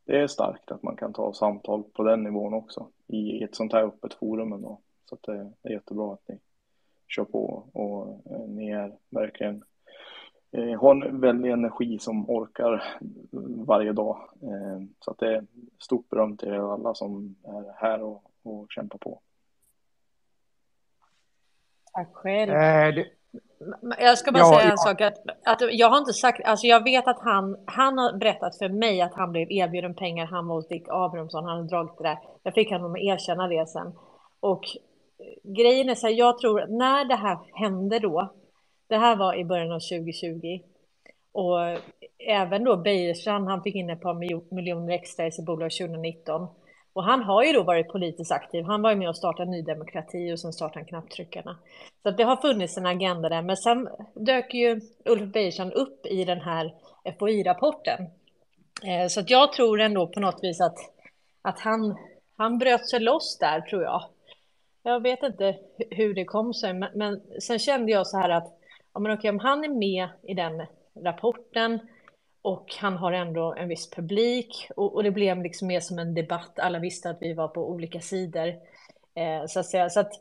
det 0.06 0.20
är 0.20 0.28
starkt 0.28 0.72
att 0.72 0.84
man 0.84 0.96
kan 0.96 1.14
ta 1.14 1.34
samtal 1.34 1.84
på 1.84 2.04
den 2.04 2.24
nivån 2.24 2.54
också 2.54 2.88
i 3.08 3.44
ett 3.44 3.56
sånt 3.56 3.74
här 3.74 3.84
öppet 3.84 4.14
forum 4.14 4.54
ändå. 4.54 4.82
Så 5.06 5.16
att 5.16 5.24
det, 5.24 5.52
det 5.62 5.70
är 5.70 5.74
jättebra 5.74 6.14
att 6.14 6.28
ni 6.28 6.40
kör 7.08 7.26
på 7.26 7.70
och 7.74 8.34
eh, 8.36 8.48
ni 8.48 8.72
är 8.72 8.98
verkligen 9.10 9.64
eh, 10.52 10.82
har 10.82 11.06
en 11.06 11.22
väldig 11.22 11.52
energi 11.52 12.00
som 12.00 12.30
orkar 12.30 12.84
varje 13.66 13.94
dag. 13.94 14.18
Eh, 14.42 14.82
så 15.00 15.12
att 15.12 15.18
det 15.18 15.36
är 15.36 15.46
stort 15.80 16.10
beröm 16.10 16.38
till 16.38 16.50
er 16.50 16.74
alla 16.74 16.94
som 16.94 17.36
är 17.44 17.74
här 17.76 18.02
och, 18.02 18.24
och 18.44 18.72
kämpar 18.72 18.98
på. 18.98 19.22
Tack 21.94 22.14
själv. 22.14 22.52
Eh, 22.52 22.96
det... 22.96 23.06
Jag 24.00 24.18
ska 24.18 24.32
bara 24.32 24.40
ja, 24.40 24.50
säga 24.50 24.62
en 24.62 24.70
ja. 24.70 24.78
sak. 24.78 25.02
Att, 25.02 25.18
att 25.46 25.74
jag 25.74 25.90
har 25.90 25.98
inte 25.98 26.14
sagt, 26.14 26.46
alltså 26.46 26.68
jag 26.68 26.84
vet 26.84 27.08
att 27.08 27.20
han, 27.20 27.58
han 27.66 27.98
har 27.98 28.18
berättat 28.18 28.58
för 28.58 28.70
mig 28.70 29.02
att 29.02 29.14
han 29.14 29.32
blev 29.32 29.52
erbjuden 29.52 29.96
pengar, 29.96 30.26
han 30.26 30.48
var 30.48 30.56
hos 30.56 30.68
Dick 30.68 30.86
Abrahamsson, 30.90 31.46
han 31.46 31.58
har 31.58 31.64
dragit 31.64 31.98
det 31.98 32.04
där. 32.04 32.18
Jag 32.44 32.54
fick 32.54 32.72
honom 32.72 32.92
att 32.92 33.00
erkänna 33.00 33.48
det 33.48 33.70
sen. 33.70 33.94
Och 34.40 34.64
grejen 35.44 35.90
är 35.90 35.96
så 35.96 36.08
här, 36.08 36.14
jag 36.14 36.40
tror 36.40 36.66
när 36.68 37.06
det 37.06 37.16
här 37.16 37.38
hände 37.54 38.00
då, 38.00 38.34
det 38.88 38.98
här 38.98 39.16
var 39.16 39.36
i 39.36 39.46
början 39.46 39.72
av 39.72 39.80
2020, 39.80 40.60
och 41.34 41.60
även 42.28 42.64
då 42.64 42.78
Beijerstrand, 42.78 43.48
han 43.48 43.64
fick 43.64 43.76
in 43.76 43.90
ett 43.90 44.02
par 44.02 44.14
miljoner 44.56 44.94
extra 44.94 45.28
i 45.28 45.32
sitt 45.32 45.46
bolag 45.46 45.72
2019. 45.72 46.48
Och 46.94 47.04
han 47.04 47.24
har 47.24 47.44
ju 47.44 47.54
då 47.54 47.64
varit 47.64 47.88
politiskt 47.88 48.32
aktiv. 48.32 48.64
Han 48.64 48.82
var 48.82 48.90
ju 48.90 48.96
med 48.96 49.10
och 49.10 49.18
startade 49.18 49.52
Ny 49.52 49.62
Demokrati 49.62 50.34
och 50.34 50.40
sen 50.40 50.54
startade 50.54 50.80
han 50.80 50.86
knapptryckarna. 50.86 51.58
Så 52.04 52.12
det 52.12 52.24
har 52.24 52.36
funnits 52.36 52.78
en 52.78 52.86
agenda 52.86 53.30
där. 53.30 53.42
Men 53.42 53.58
sen 53.58 53.90
dök 54.14 54.54
ju 54.54 54.82
Ulf 55.06 55.34
Beijersson 55.34 55.72
upp 55.72 56.06
i 56.06 56.24
den 56.24 56.42
här 56.42 56.74
FOI-rapporten. 57.20 58.08
Eh, 58.84 59.08
så 59.08 59.20
att 59.20 59.30
jag 59.30 59.54
tror 59.54 59.82
ändå 59.82 60.08
på 60.08 60.20
något 60.20 60.44
vis 60.44 60.62
att, 60.62 60.78
att 61.42 61.60
han, 61.60 61.98
han 62.38 62.58
bröt 62.58 62.90
sig 62.90 63.00
loss 63.00 63.38
där, 63.40 63.62
tror 63.62 63.84
jag. 63.84 64.04
Jag 64.84 65.04
vet 65.04 65.24
inte 65.24 65.58
hur 65.90 66.14
det 66.14 66.26
kom 66.26 66.54
sig, 66.54 66.74
men, 66.74 66.90
men 66.96 67.22
sen 67.42 67.60
kände 67.60 67.92
jag 67.92 68.08
så 68.08 68.18
här 68.18 68.30
att 68.30 68.60
ja, 68.94 69.00
men 69.00 69.12
okej, 69.12 69.30
om 69.30 69.40
han 69.40 69.64
är 69.64 69.70
med 69.70 70.10
i 70.24 70.34
den 70.34 70.66
rapporten 71.04 71.80
och 72.42 72.76
han 72.80 72.98
har 72.98 73.12
ändå 73.12 73.54
en 73.58 73.68
viss 73.68 73.90
publik 73.90 74.68
och, 74.76 74.96
och, 74.96 75.04
det 75.04 75.12
blev 75.12 75.44
liksom 75.44 75.68
mer 75.68 75.80
som 75.80 76.00
en 76.00 76.14
debatt. 76.14 76.60
Alla 76.60 76.80
visste 76.80 77.10
att 77.10 77.22
vi 77.22 77.34
var 77.34 77.48
på 77.48 77.70
olika 77.70 78.00
sidor. 78.00 78.48
Eh, 79.16 79.46
så 79.48 79.60
att 79.60 79.66
säga. 79.66 79.90
Så 79.90 80.00
att 80.00 80.14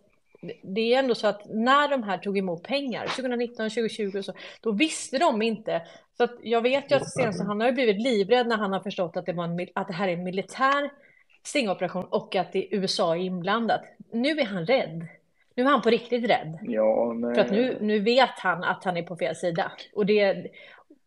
det 0.62 0.94
är 0.94 0.98
ändå 0.98 1.14
så 1.14 1.26
att 1.26 1.42
när 1.50 1.88
de 1.88 2.02
här 2.02 2.18
tog 2.18 2.38
emot 2.38 2.62
pengar 2.62 3.06
2019, 3.06 3.70
2020 3.70 4.22
så, 4.22 4.32
då 4.60 4.72
visste 4.72 5.18
de 5.18 5.42
inte. 5.42 5.82
Så 6.16 6.24
att 6.24 6.34
jag 6.42 6.62
vet 6.62 6.90
ju 6.90 6.96
att 6.96 7.10
senast 7.10 7.42
han 7.42 7.60
har 7.60 7.72
blivit 7.72 8.02
livrädd 8.02 8.46
när 8.46 8.56
han 8.56 8.72
har 8.72 8.80
förstått 8.80 9.16
att 9.16 9.26
det, 9.26 9.32
var 9.32 9.44
en, 9.44 9.68
att 9.74 9.88
det 9.88 9.94
här 9.94 10.08
är 10.08 10.12
en 10.12 10.24
militär 10.24 10.90
stingoperation 11.42 12.04
och 12.04 12.36
att 12.36 12.52
det 12.52 12.74
USA 12.74 13.16
är 13.16 13.20
inblandat. 13.20 13.80
Nu 14.12 14.40
är 14.40 14.44
han 14.44 14.66
rädd. 14.66 15.06
Nu 15.54 15.62
är 15.62 15.68
han 15.68 15.82
på 15.82 15.90
riktigt 15.90 16.24
rädd. 16.24 16.58
Ja, 16.62 17.12
nej. 17.16 17.34
För 17.34 17.40
att 17.40 17.50
nu, 17.50 17.78
nu 17.80 17.98
vet 17.98 18.38
han 18.38 18.64
att 18.64 18.84
han 18.84 18.96
är 18.96 19.02
på 19.02 19.16
fel 19.16 19.36
sida. 19.36 19.72
Och, 19.94 20.06
det, 20.06 20.46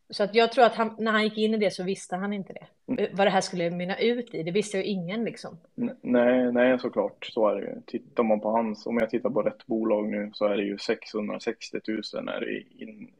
så 0.09 0.23
att 0.23 0.35
jag 0.35 0.51
tror 0.51 0.65
att 0.65 0.75
han, 0.75 0.95
när 0.99 1.11
han 1.11 1.23
gick 1.23 1.37
in 1.37 1.53
i 1.53 1.57
det 1.57 1.71
så 1.71 1.83
visste 1.83 2.15
han 2.15 2.33
inte 2.33 2.53
det. 2.53 2.93
Mm. 2.93 3.15
Vad 3.15 3.27
det 3.27 3.31
här 3.31 3.41
skulle 3.41 3.69
mynna 3.69 3.97
ut 3.97 4.35
i, 4.35 4.43
det 4.43 4.51
visste 4.51 4.77
ju 4.77 4.83
ingen 4.83 5.23
liksom. 5.23 5.57
Nej, 6.01 6.51
nej 6.51 6.79
såklart, 6.79 7.25
så 7.25 7.47
är 7.47 7.55
det 7.55 7.61
ju. 7.61 7.81
Tittar 7.85 8.23
man 8.23 8.39
på 8.39 8.49
hans, 8.49 8.85
om 8.85 8.97
jag 8.97 9.09
tittar 9.09 9.29
på 9.29 9.41
rätt 9.41 9.65
bolag 9.65 10.09
nu 10.09 10.31
så 10.33 10.45
är 10.45 10.57
det 10.57 10.63
ju 10.63 10.77
660 10.77 11.79
000 11.87 12.27
är 12.27 12.39
det 12.39 12.83
in, 12.83 13.11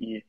i, 0.00 0.22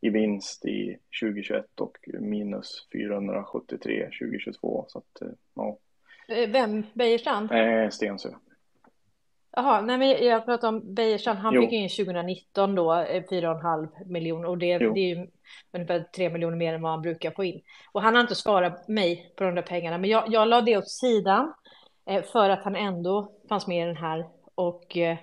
i 0.00 0.10
vinst 0.10 0.64
i 0.64 0.98
2021 1.22 1.80
och 1.80 1.98
minus 2.20 2.88
473 2.92 4.04
2022. 4.20 4.84
Så 4.88 4.98
att, 4.98 5.22
ja. 5.54 5.78
Eh, 6.28 6.50
vem? 6.50 6.82
Beijerstrand? 6.94 7.52
Eh, 7.52 7.88
Stensö. 7.88 8.28
Jaha, 9.52 9.80
nej 9.80 9.98
men 9.98 10.26
jag 10.26 10.44
pratar 10.44 10.68
om 10.68 10.94
Beijersson, 10.94 11.36
han 11.36 11.54
jo. 11.54 11.62
fick 11.62 11.72
in 11.72 11.88
2019 11.88 12.74
då 12.74 12.92
4,5 12.92 13.82
eh, 13.82 14.06
miljoner 14.06 14.48
och 14.48 14.58
det, 14.58 14.78
det, 14.78 15.00
är 15.00 15.16
ju 15.16 15.26
ungefär 15.72 16.04
3 16.16 16.30
miljoner 16.30 16.56
mer 16.56 16.74
än 16.74 16.82
vad 16.82 16.92
han 16.92 17.02
brukar 17.02 17.30
få 17.30 17.44
in. 17.44 17.60
Och 17.92 18.02
han 18.02 18.14
har 18.14 18.20
inte 18.20 18.34
svarat 18.34 18.88
mig 18.88 19.32
på 19.36 19.44
de 19.44 19.54
där 19.54 19.62
pengarna, 19.62 19.98
men 19.98 20.10
jag, 20.10 20.24
jag 20.28 20.48
la 20.48 20.60
det 20.60 20.76
åt 20.76 20.90
sidan 20.90 21.52
eh, 22.06 22.22
för 22.22 22.50
att 22.50 22.64
han 22.64 22.76
ändå 22.76 23.32
fanns 23.48 23.66
med 23.66 23.82
i 23.82 23.86
den 23.86 23.96
här 23.96 24.26
och 24.54 24.96
eh, 24.96 25.16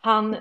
han 0.00 0.36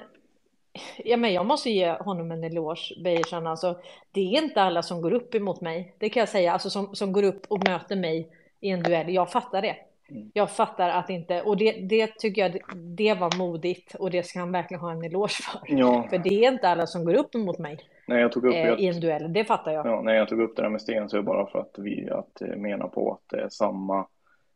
Ja, 0.98 1.18
men 1.18 1.34
jag 1.34 1.46
måste 1.46 1.70
ge 1.70 1.92
honom 1.92 2.32
en 2.32 2.44
eloge, 2.44 3.04
Beijersson. 3.04 3.48
Alltså, 3.48 3.80
det 4.12 4.22
är 4.22 4.44
inte 4.44 4.62
alla 4.62 4.84
som 4.84 5.02
går 5.02 5.14
upp 5.14 5.36
emot 5.36 5.62
mig, 5.62 5.96
det 5.98 6.10
kan 6.10 6.20
jag 6.20 6.30
säga, 6.30 6.54
alltså 6.54 6.70
som, 6.70 6.96
som 6.96 7.14
går 7.14 7.24
upp 7.24 7.46
och 7.48 7.68
möter 7.68 7.96
mig 7.96 8.30
i 8.60 8.70
en 8.70 8.84
duell. 8.84 9.14
Jag 9.14 9.32
fattar 9.32 9.62
det. 9.62 9.76
Mm. 10.10 10.32
Jag 10.34 10.52
fattar 10.52 10.90
att 10.90 11.10
inte, 11.10 11.42
och 11.42 11.58
det, 11.58 11.72
det 11.72 12.08
tycker 12.08 12.42
jag, 12.42 12.62
det 12.98 13.14
var 13.14 13.38
modigt 13.38 13.96
och 13.96 14.12
det 14.12 14.24
ska 14.24 14.40
han 14.40 14.52
verkligen 14.52 14.82
ha 14.82 14.92
en 14.92 15.04
eloge 15.04 15.34
för. 15.44 15.62
Ja. 15.68 16.08
För 16.10 16.18
det 16.18 16.46
är 16.46 16.52
inte 16.52 16.70
alla 16.70 16.88
som 16.88 17.06
går 17.06 17.14
upp 17.14 17.34
mot 17.34 17.60
mig. 17.60 17.80
Nej, 18.08 18.22
jag 18.22 18.32
tog 18.32 18.46
upp 18.46 18.54
eh, 18.54 18.74
i 18.74 18.88
en 18.88 19.00
duell. 19.00 19.34
Det 19.34 19.46
fattar 19.46 19.72
jag. 19.72 19.86
Ja, 19.86 20.02
när 20.02 20.14
jag 20.14 20.30
tog 20.30 20.42
upp 20.42 20.56
det 20.56 20.62
där 20.62 20.70
med 20.70 20.82
Sten 20.82 21.10
så 21.10 21.16
är 21.16 21.22
det 21.22 21.26
bara 21.26 21.46
för 21.46 21.60
att 21.60 21.76
vi 21.78 22.10
att 22.10 22.42
eh, 22.42 22.56
mena 22.56 22.88
på 22.88 23.12
att 23.14 23.30
det 23.30 23.42
är 23.42 23.50
samma, 23.50 24.08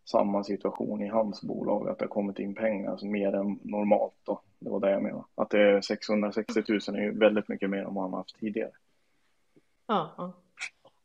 samma 0.05 0.43
situation 0.43 1.01
i 1.01 1.07
hans 1.07 1.41
bolag, 1.41 1.89
att 1.89 1.99
det 1.99 2.05
har 2.05 2.09
kommit 2.09 2.39
in 2.39 2.55
pengar 2.55 2.91
alltså 2.91 3.05
mer 3.05 3.35
än 3.35 3.59
normalt 3.63 4.15
då. 4.23 4.41
Det 4.59 4.69
var 4.69 4.79
det 4.79 4.91
jag 4.91 5.03
menade. 5.03 5.23
Att 5.35 5.49
det 5.49 5.61
är 5.61 5.81
660 5.81 6.63
000 6.67 6.79
är 6.99 7.01
ju 7.01 7.19
väldigt 7.19 7.47
mycket 7.47 7.69
mer 7.69 7.83
än 7.83 7.93
vad 7.93 8.03
han 8.03 8.11
har 8.11 8.19
haft 8.19 8.39
tidigare. 8.39 8.71
Ja, 9.87 10.13
ja 10.17 10.33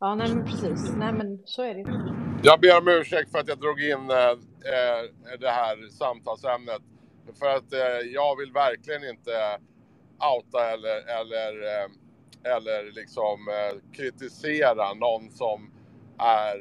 ja 0.02 0.14
nej, 0.14 0.34
men 0.34 0.44
precis. 0.44 0.92
Nej, 0.96 1.12
men 1.12 1.38
så 1.44 1.62
är 1.62 1.74
det. 1.74 1.84
Jag 2.42 2.60
ber 2.60 2.78
om 2.78 2.88
ursäkt 2.88 3.30
för 3.32 3.38
att 3.38 3.48
jag 3.48 3.58
drog 3.58 3.80
in 3.80 4.10
äh, 4.10 5.36
det 5.40 5.50
här 5.50 5.88
samtalsämnet. 5.90 6.82
För 7.38 7.46
att 7.56 7.72
äh, 7.72 7.80
jag 8.18 8.36
vill 8.36 8.52
verkligen 8.52 9.04
inte 9.04 9.58
outa 10.34 10.70
eller, 10.70 10.96
eller, 11.20 11.52
äh, 11.82 11.88
eller 12.56 12.92
liksom 12.92 13.38
kritisera 13.92 14.94
någon 14.94 15.30
som 15.30 15.70
är 16.18 16.58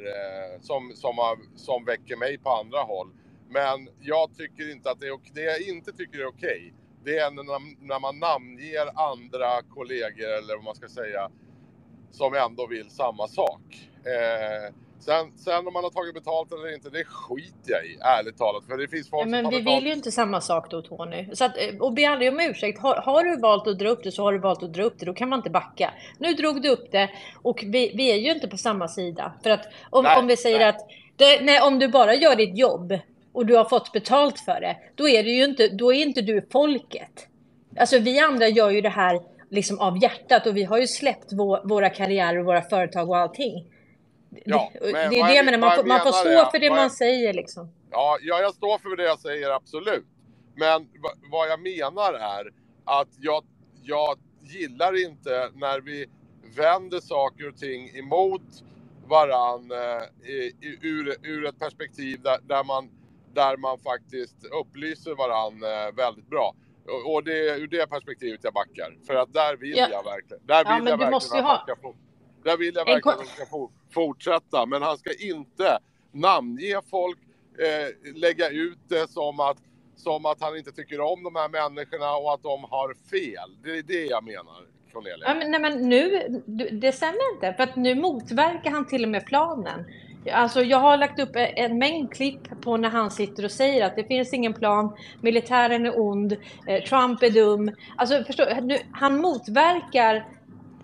som, 0.62 0.92
som, 0.96 1.18
har, 1.18 1.38
som 1.56 1.86
väcker 1.86 2.16
mig 2.16 2.38
på 2.38 2.50
andra 2.50 2.80
håll. 2.80 3.10
Men 3.50 3.90
jag 4.00 4.36
tycker 4.38 4.72
inte 4.72 4.92
att 4.92 5.00
det 5.00 5.08
är 5.08 5.12
okej. 5.12 5.32
Det 5.36 5.44
jag 5.44 5.62
inte 5.62 5.92
tycker 5.92 6.20
är 6.20 6.26
okej, 6.26 6.74
det 7.04 7.18
är 7.18 7.32
när, 7.32 7.88
när 7.88 8.00
man 8.00 8.20
namnger 8.20 9.12
andra 9.12 9.62
kollegor 9.70 10.30
eller 10.38 10.56
vad 10.56 10.64
man 10.64 10.76
ska 10.76 10.88
säga 10.88 11.32
som 12.12 12.34
ändå 12.34 12.68
vill 12.68 12.90
samma 12.90 13.28
sak. 13.28 13.62
Eh, 14.06 14.74
sen, 15.00 15.32
sen 15.38 15.68
om 15.68 15.74
man 15.74 15.84
har 15.84 15.90
tagit 15.90 16.14
betalt 16.14 16.52
eller 16.52 16.74
inte, 16.74 16.90
det 16.90 17.04
skiter 17.04 17.72
jag 17.72 17.86
i, 17.86 17.98
ärligt 18.02 18.38
talat. 18.38 18.66
För 18.66 18.78
det 18.78 18.88
finns 18.88 19.10
folk 19.10 19.28
men 19.28 19.44
som 19.44 19.54
vi 19.54 19.62
betalt. 19.62 19.78
vill 19.78 19.88
ju 19.88 19.94
inte 19.94 20.12
samma 20.12 20.42
sak 20.42 20.72
då 20.72 20.82
Tony. 20.82 21.28
Så 21.34 21.46
att, 21.46 21.58
eh, 21.58 21.80
och 21.80 21.94
be 21.94 22.10
aldrig 22.10 22.32
om 22.32 22.40
ursäkt. 22.40 22.80
Har, 22.80 22.96
har 22.96 23.24
du 23.24 23.38
valt 23.38 23.68
att 23.68 23.80
dra 23.80 23.90
upp 23.90 24.04
det 24.04 24.12
så 24.12 24.24
har 24.24 24.34
du 24.34 24.40
valt 24.40 24.64
att 24.64 24.74
dra 24.74 24.84
upp 24.84 25.00
det. 25.00 25.06
Då 25.06 25.14
kan 25.14 25.30
man 25.30 25.40
inte 25.40 25.50
backa. 25.50 25.94
Nu 26.18 26.34
drog 26.34 26.62
du 26.62 26.70
upp 26.70 26.92
det 26.92 27.10
och 27.36 27.64
vi, 27.68 27.92
vi 27.96 28.12
är 28.12 28.18
ju 28.18 28.32
inte 28.32 28.48
på 28.48 28.58
samma 28.58 28.88
sida. 28.88 29.34
För 29.44 29.50
att 29.50 29.68
om, 29.90 30.04
Nej, 30.04 30.20
om 30.20 30.28
vi 30.28 30.38
säger 30.38 30.68
att 30.68 30.80
det, 31.16 31.42
nej, 31.42 31.62
om 31.62 31.80
du 31.80 31.88
bara 31.88 32.16
gör 32.16 32.36
ditt 32.36 32.58
jobb 32.58 33.00
och 33.34 33.46
du 33.46 33.56
har 33.56 33.66
fått 33.66 33.92
betalt 33.92 34.40
för 34.40 34.62
det. 34.62 34.78
Då 34.96 35.10
är, 35.10 35.24
det 35.24 35.30
ju 35.30 35.44
inte, 35.44 35.68
då 35.68 35.94
är 35.94 36.02
inte 36.02 36.22
du 36.22 36.48
folket. 36.52 37.28
Alltså 37.78 38.00
vi 38.00 38.20
andra 38.20 38.48
gör 38.48 38.70
ju 38.70 38.82
det 38.82 38.90
här 38.90 39.20
liksom 39.52 39.80
av 39.80 40.04
hjärtat 40.04 40.48
och 40.48 40.58
vi 40.58 40.64
har 40.64 40.78
ju 40.78 40.88
släppt 40.88 41.34
vå, 41.34 41.62
våra 41.64 41.90
karriärer 41.90 42.40
och 42.40 42.46
våra 42.46 42.62
företag 42.62 43.10
och 43.10 43.18
allting. 43.18 43.66
Ja, 44.46 44.72
det, 44.74 44.92
det 44.92 44.98
är 45.00 45.10
det 45.28 45.36
jag- 45.36 45.46
menar, 45.46 45.58
man 45.58 45.76
får, 45.76 45.84
man 45.84 46.00
får 46.00 46.12
stå 46.12 46.30
är- 46.30 46.52
för 46.52 46.60
det 46.60 46.70
vad 46.70 46.76
man 46.78 46.84
jag- 46.84 46.92
säger 46.92 47.34
liksom. 47.34 47.72
Ja, 47.92 48.18
ja, 48.22 48.40
jag 48.42 48.54
står 48.54 48.78
för 48.78 48.96
det 48.98 49.04
jag 49.04 49.20
säger, 49.20 49.50
absolut. 49.50 50.06
Men 50.56 50.82
va- 50.82 51.16
vad 51.32 51.50
jag 51.50 51.60
menar 51.62 52.14
är 52.14 52.52
att 52.86 53.08
jag, 53.20 53.44
jag 53.84 54.20
gillar 54.42 55.06
inte 55.06 55.50
när 55.56 55.80
vi 55.82 56.06
vänder 56.58 57.00
saker 57.00 57.48
och 57.50 57.58
ting 57.58 57.90
emot 57.98 58.42
varann 59.08 59.72
eh, 59.72 60.30
i, 60.30 60.54
ur, 60.82 61.16
ur 61.24 61.46
ett 61.46 61.60
perspektiv 61.60 62.22
där, 62.22 62.38
där, 62.48 62.64
man, 62.64 62.90
där 63.34 63.58
man 63.58 63.78
faktiskt 63.80 64.46
upplyser 64.62 65.16
varann 65.16 65.64
eh, 65.64 65.96
väldigt 65.96 66.28
bra. 66.30 66.54
Och, 66.88 67.14
och 67.14 67.24
det 67.24 67.50
är 67.50 67.58
ur 67.60 67.68
det 67.68 67.88
perspektivet 67.90 68.40
jag 68.44 68.54
backar. 68.54 68.98
För 69.08 69.16
att 69.16 69.34
där 69.34 69.56
vill 69.58 69.78
Ja. 69.78 69.88
jag 69.92 70.04
verkligen. 70.04 70.46
Där 70.46 70.64
Ja, 70.66 70.76
vill 70.80 70.88
jag 70.90 70.98
verkligen 70.98 71.44
ha- 71.44 71.66
få, 71.82 71.96
där 72.44 72.58
vill 72.58 72.76
jag 72.76 72.88
En 72.90 72.94
verkligen 72.94 73.20
att 73.20 73.28
han 73.38 73.48
ska 73.48 73.70
fortsätta. 73.94 74.66
Men 74.66 74.82
han 74.82 74.98
ska 74.98 75.10
inte 75.20 75.80
namnge 76.12 76.82
folk, 76.90 77.18
eh, 77.60 78.14
lägga 78.16 78.50
ut 78.50 78.80
det 78.90 79.10
som 79.12 79.40
att, 79.40 79.58
som 79.96 80.26
att 80.26 80.42
han 80.42 80.58
inte 80.58 80.72
tycker 80.72 81.00
om 81.02 81.24
de 81.24 81.36
här 81.36 81.50
människorna 81.50 82.12
och 82.16 82.34
att 82.34 82.44
de 82.44 82.64
har 82.64 82.94
fel. 83.10 83.50
Det 83.64 83.78
är 83.78 83.84
det 83.84 84.06
jag 84.06 84.24
menar, 84.24 84.66
Cornelia. 84.94 85.26
Ja, 85.28 85.34
men, 85.34 85.52
nej, 85.52 85.60
men 85.62 85.90
nu, 85.90 86.28
det 86.72 86.92
stämmer 86.92 87.34
inte, 87.36 87.54
för 87.54 87.64
att 87.64 87.76
nu 87.76 87.96
motverkar 87.96 88.72
han 88.72 88.88
till 88.88 89.04
och 89.04 89.10
med 89.10 89.26
planen. 89.26 89.86
Alltså, 90.34 90.62
jag 90.62 90.78
har 90.78 90.98
lagt 90.98 91.20
upp 91.20 91.36
e- 91.36 91.54
en- 91.56 91.78
mängd 91.78 92.14
klipp 92.14 92.62
på 92.62 92.78
när 92.78 92.90
han 92.90 93.12
sitter 93.12 93.46
och 93.46 93.52
säger 93.52 93.86
att 93.86 93.96
det 93.96 94.04
finns 94.04 94.34
ingen 94.34 94.54
plan, 94.54 94.96
militären 95.22 95.86
är 95.86 96.00
ond, 96.00 96.38
eh, 96.68 96.84
Trump 96.84 97.24
är 97.24 97.30
dum. 97.30 97.72
Alltså, 97.98 98.24
förstå, 98.24 98.44
nu, 98.62 98.78
han 98.92 99.18
motverkar 99.22 100.26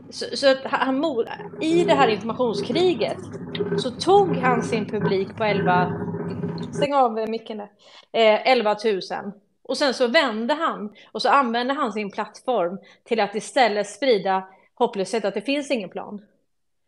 så, 0.09 0.25
så 0.37 0.51
att 0.51 0.63
han, 0.63 1.05
i 1.61 1.83
det 1.83 1.93
här 1.93 2.07
informationskriget 2.07 3.17
så 3.77 3.91
tog 3.91 4.37
han 4.37 4.63
sin 4.63 4.85
publik 4.85 5.37
på 5.37 5.43
11, 5.43 5.93
stäng 6.73 6.93
av 6.93 7.29
micken 7.29 7.57
där, 7.57 7.69
eh, 8.11 8.51
11 8.51 8.75
000. 8.85 9.31
Och 9.63 9.77
sen 9.77 9.93
så 9.93 10.07
vände 10.07 10.53
han 10.53 10.93
och 11.11 11.21
så 11.21 11.29
använde 11.29 11.73
han 11.73 11.93
sin 11.93 12.11
plattform 12.11 12.79
till 13.03 13.19
att 13.19 13.35
istället 13.35 13.87
sprida 13.89 14.47
hopplöshet 14.75 15.25
att 15.25 15.33
det 15.33 15.41
finns 15.41 15.71
ingen 15.71 15.89
plan. 15.89 16.21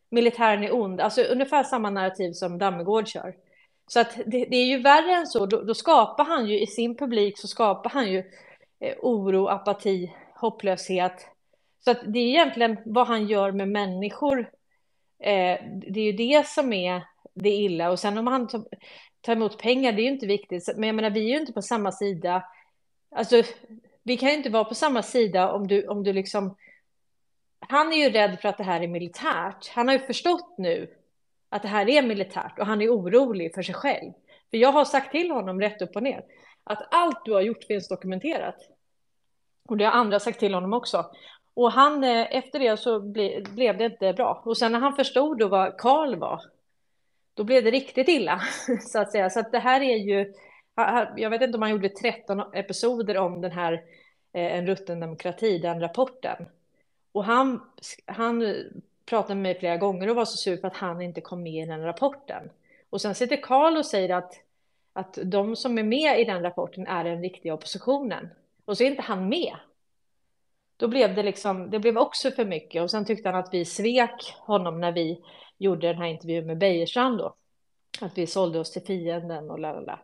Militären 0.10 0.64
är 0.64 0.76
ond, 0.76 1.02
alltså 1.02 1.22
ungefär 1.22 1.64
samma 1.64 1.90
narrativ 1.90 2.32
som 2.34 2.58
Dammegård 2.58 3.08
kör. 3.08 3.36
Så 3.88 4.00
att 4.00 4.16
det, 4.26 4.46
det 4.46 4.56
är 4.56 4.66
ju 4.66 4.82
värre 4.82 5.16
än 5.16 5.28
så, 5.28 5.46
då, 5.46 5.62
då 5.62 5.74
skapar 5.74 6.26
han 6.26 6.48
ju 6.48 6.60
i 6.60 6.68
sin 6.68 6.98
publik 6.98 7.40
så 7.40 7.48
skapar 7.48 7.90
han 7.90 8.12
ju 8.12 8.18
eh, 8.80 8.96
oro, 9.00 9.48
apati, 9.48 10.14
hopplöshet. 10.36 11.28
Så 11.86 11.92
att 11.92 12.00
det 12.06 12.20
är 12.20 12.28
egentligen 12.28 12.78
vad 12.86 13.08
han 13.08 13.28
gör 13.28 13.52
med 13.52 13.68
människor. 13.68 14.40
Eh, 15.20 15.60
det 15.88 16.00
är 16.00 16.04
ju 16.04 16.12
det 16.12 16.48
som 16.48 16.74
är 16.74 17.04
det 17.34 17.50
illa. 17.50 17.92
Och 17.92 18.00
sen 18.00 18.18
om 18.18 18.28
han 18.28 18.48
tar, 18.48 18.64
tar 19.22 19.34
emot 19.34 19.58
pengar, 19.58 19.92
det 19.92 20.02
är 20.02 20.04
ju 20.04 20.12
inte 20.12 20.28
viktigt. 20.28 20.70
Men 20.76 20.88
jag 20.88 20.96
menar, 20.96 21.10
vi 21.10 21.20
är 21.20 21.30
ju 21.30 21.40
inte 21.40 21.54
på 21.54 21.62
samma 21.62 21.92
sida. 21.92 22.44
Alltså, 23.16 23.44
vi 24.04 24.18
kan 24.18 24.30
ju 24.30 24.36
inte 24.36 24.50
vara 24.50 24.64
på 24.64 24.76
samma 24.76 25.04
sida 25.04 25.52
om 25.52 25.68
du, 25.68 25.88
om 25.88 26.04
du 26.04 26.14
liksom... 26.14 26.56
Han 27.72 27.94
är 27.94 27.98
ju 27.98 28.10
rädd 28.10 28.40
för 28.42 28.50
att 28.50 28.58
det 28.58 28.64
här 28.64 28.82
är 28.82 28.88
militärt. 28.88 29.70
Han 29.70 29.88
har 29.88 29.96
ju 29.96 30.00
förstått 30.00 30.56
nu 30.58 30.94
att 31.50 31.62
det 31.62 31.68
här 31.68 31.90
är 31.90 32.02
militärt 32.02 32.60
och 32.60 32.66
han 32.66 32.82
är 32.82 32.90
orolig 32.90 33.54
för 33.56 33.62
sig 33.62 33.76
själv. 33.76 34.12
För 34.50 34.58
jag 34.58 34.72
har 34.72 34.86
sagt 34.86 35.12
till 35.12 35.32
honom 35.32 35.62
rätt 35.62 35.82
upp 35.82 35.96
och 35.96 36.04
ner 36.04 36.24
att 36.64 36.88
allt 36.92 37.26
du 37.26 37.34
har 37.34 37.42
gjort 37.42 37.64
finns 37.64 37.88
dokumenterat. 37.88 38.56
Och 39.68 39.78
det 39.78 39.86
har 39.86 39.92
andra 39.92 40.20
sagt 40.20 40.40
till 40.40 40.54
honom 40.54 40.74
också. 40.74 41.06
Och 41.54 41.72
han, 41.72 42.04
eh, 42.04 42.36
efter 42.36 42.60
det 42.60 42.78
så 42.78 43.00
ble, 43.00 43.42
blev 43.42 43.78
det 43.78 43.86
inte 43.86 44.14
bra. 44.14 44.42
Och 44.46 44.58
sen 44.58 44.72
när 44.72 44.80
han 44.80 44.96
förstod 44.96 45.38
då 45.38 45.48
vad 45.48 45.78
Karl 45.78 46.16
var, 46.16 46.42
då 47.34 47.44
blev 47.44 47.64
det 47.64 47.72
riktigt 47.72 48.08
illa, 48.08 48.42
så 48.82 49.00
att 49.00 49.12
säga. 49.12 49.30
Så 49.30 49.40
att 49.40 49.52
det 49.52 49.60
här 49.60 49.82
är 49.82 49.98
ju, 49.98 50.34
jag 51.16 51.30
vet 51.30 51.42
inte 51.42 51.58
om 51.58 51.62
han 51.62 51.72
gjorde 51.72 51.90
13 51.90 52.44
episoder 52.54 53.18
om 53.18 53.42
den 53.42 53.52
här 53.52 53.74
eh, 54.34 54.58
En 54.58 54.68
rutten 54.68 55.00
demokrati, 55.00 55.58
den 55.58 55.80
rapporten. 55.80 56.46
Och 57.12 57.26
han, 57.26 57.62
han 58.06 58.56
pratade 59.06 59.36
med 59.36 59.44
mig 59.44 59.60
flera 59.60 59.78
gånger 59.78 60.10
och 60.10 60.16
var 60.16 60.26
så 60.26 60.38
sur 60.38 60.58
för 60.58 60.68
att 60.68 60.76
han 60.76 61.02
inte 61.02 61.22
kom 61.22 61.44
med 61.44 61.64
i 61.64 61.66
den 61.66 61.84
rapporten. 61.84 62.50
Och 62.90 63.02
sen 63.02 63.16
sitter 63.16 63.42
Karl 63.42 63.78
och 63.78 63.86
säger 63.86 64.16
att, 64.16 64.34
att 64.94 65.20
de 65.24 65.56
som 65.56 65.78
är 65.78 65.84
med 65.84 66.20
i 66.20 66.24
den 66.24 66.42
rapporten 66.42 66.88
är 66.88 67.04
den 67.04 67.22
riktiga 67.22 67.54
oppositionen. 67.54 68.30
Och 68.66 68.78
så 68.78 68.84
är 68.84 68.88
inte 68.88 69.02
han 69.02 69.30
med. 69.30 69.56
Då 70.78 70.88
blev 70.88 71.16
det 71.16 71.24
liksom, 71.24 71.70
det 71.70 71.80
blev 71.80 71.98
också 71.98 72.32
för 72.32 72.46
mycket 72.46 72.82
och 72.82 72.92
sen 72.92 73.06
tyckte 73.06 73.30
han 73.30 73.40
att 73.40 73.54
vi 73.54 73.66
svek 73.66 74.36
honom 74.38 74.82
när 74.82 74.92
vi 74.92 75.22
gjorde 75.58 75.88
den 75.88 75.98
här 75.98 76.08
intervjun 76.08 76.46
med 76.46 76.58
Bejerstrand 76.58 77.18
då. 77.18 77.36
Att 78.02 78.18
vi 78.18 78.28
sålde 78.28 78.60
oss 78.60 78.72
till 78.72 78.82
fienden 78.82 79.52
och 79.52 79.60
lalala. 79.60 80.00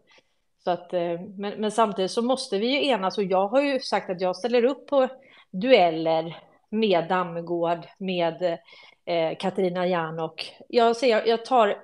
Så 0.64 0.72
att, 0.72 0.94
eh, 0.94 1.22
men, 1.22 1.62
men 1.62 1.72
samtidigt 1.72 2.12
så 2.12 2.22
måste 2.22 2.58
vi 2.58 2.68
ju 2.68 2.86
enas 2.88 3.18
och 3.18 3.24
jag 3.24 3.48
har 3.48 3.62
ju 3.62 3.80
sagt 3.80 4.10
att 4.10 4.22
jag 4.22 4.36
ställer 4.36 4.64
upp 4.66 4.88
på 4.88 5.08
dueller 5.52 6.38
med 6.80 7.08
Dammegård, 7.08 7.88
med 7.98 8.58
eh, 9.06 9.38
Katarina 9.40 9.88
Janok. 9.88 10.56
Jag, 10.68 10.96
säger, 10.96 11.26
jag 11.26 11.46
tar 11.46 11.78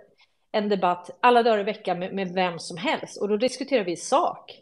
en 0.51 0.69
debatt 0.69 1.09
alla 1.19 1.43
dagar 1.43 1.59
i 1.59 1.63
veckan 1.63 1.99
med, 1.99 2.13
med 2.13 2.33
vem 2.33 2.59
som 2.59 2.77
helst 2.77 3.21
och 3.21 3.29
då 3.29 3.37
diskuterar 3.37 3.83
vi 3.83 3.95
sak. 3.95 4.61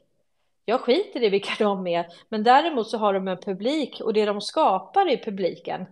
Jag 0.65 0.81
skiter 0.81 1.23
i 1.23 1.29
vilka 1.29 1.51
de 1.63 1.87
är, 1.87 2.05
men 2.29 2.43
däremot 2.43 2.89
så 2.89 2.97
har 2.97 3.13
de 3.13 3.27
en 3.27 3.37
publik 3.37 4.01
och 4.03 4.13
det 4.13 4.25
de 4.25 4.41
skapar 4.41 5.11
i 5.11 5.17
publiken, 5.17 5.85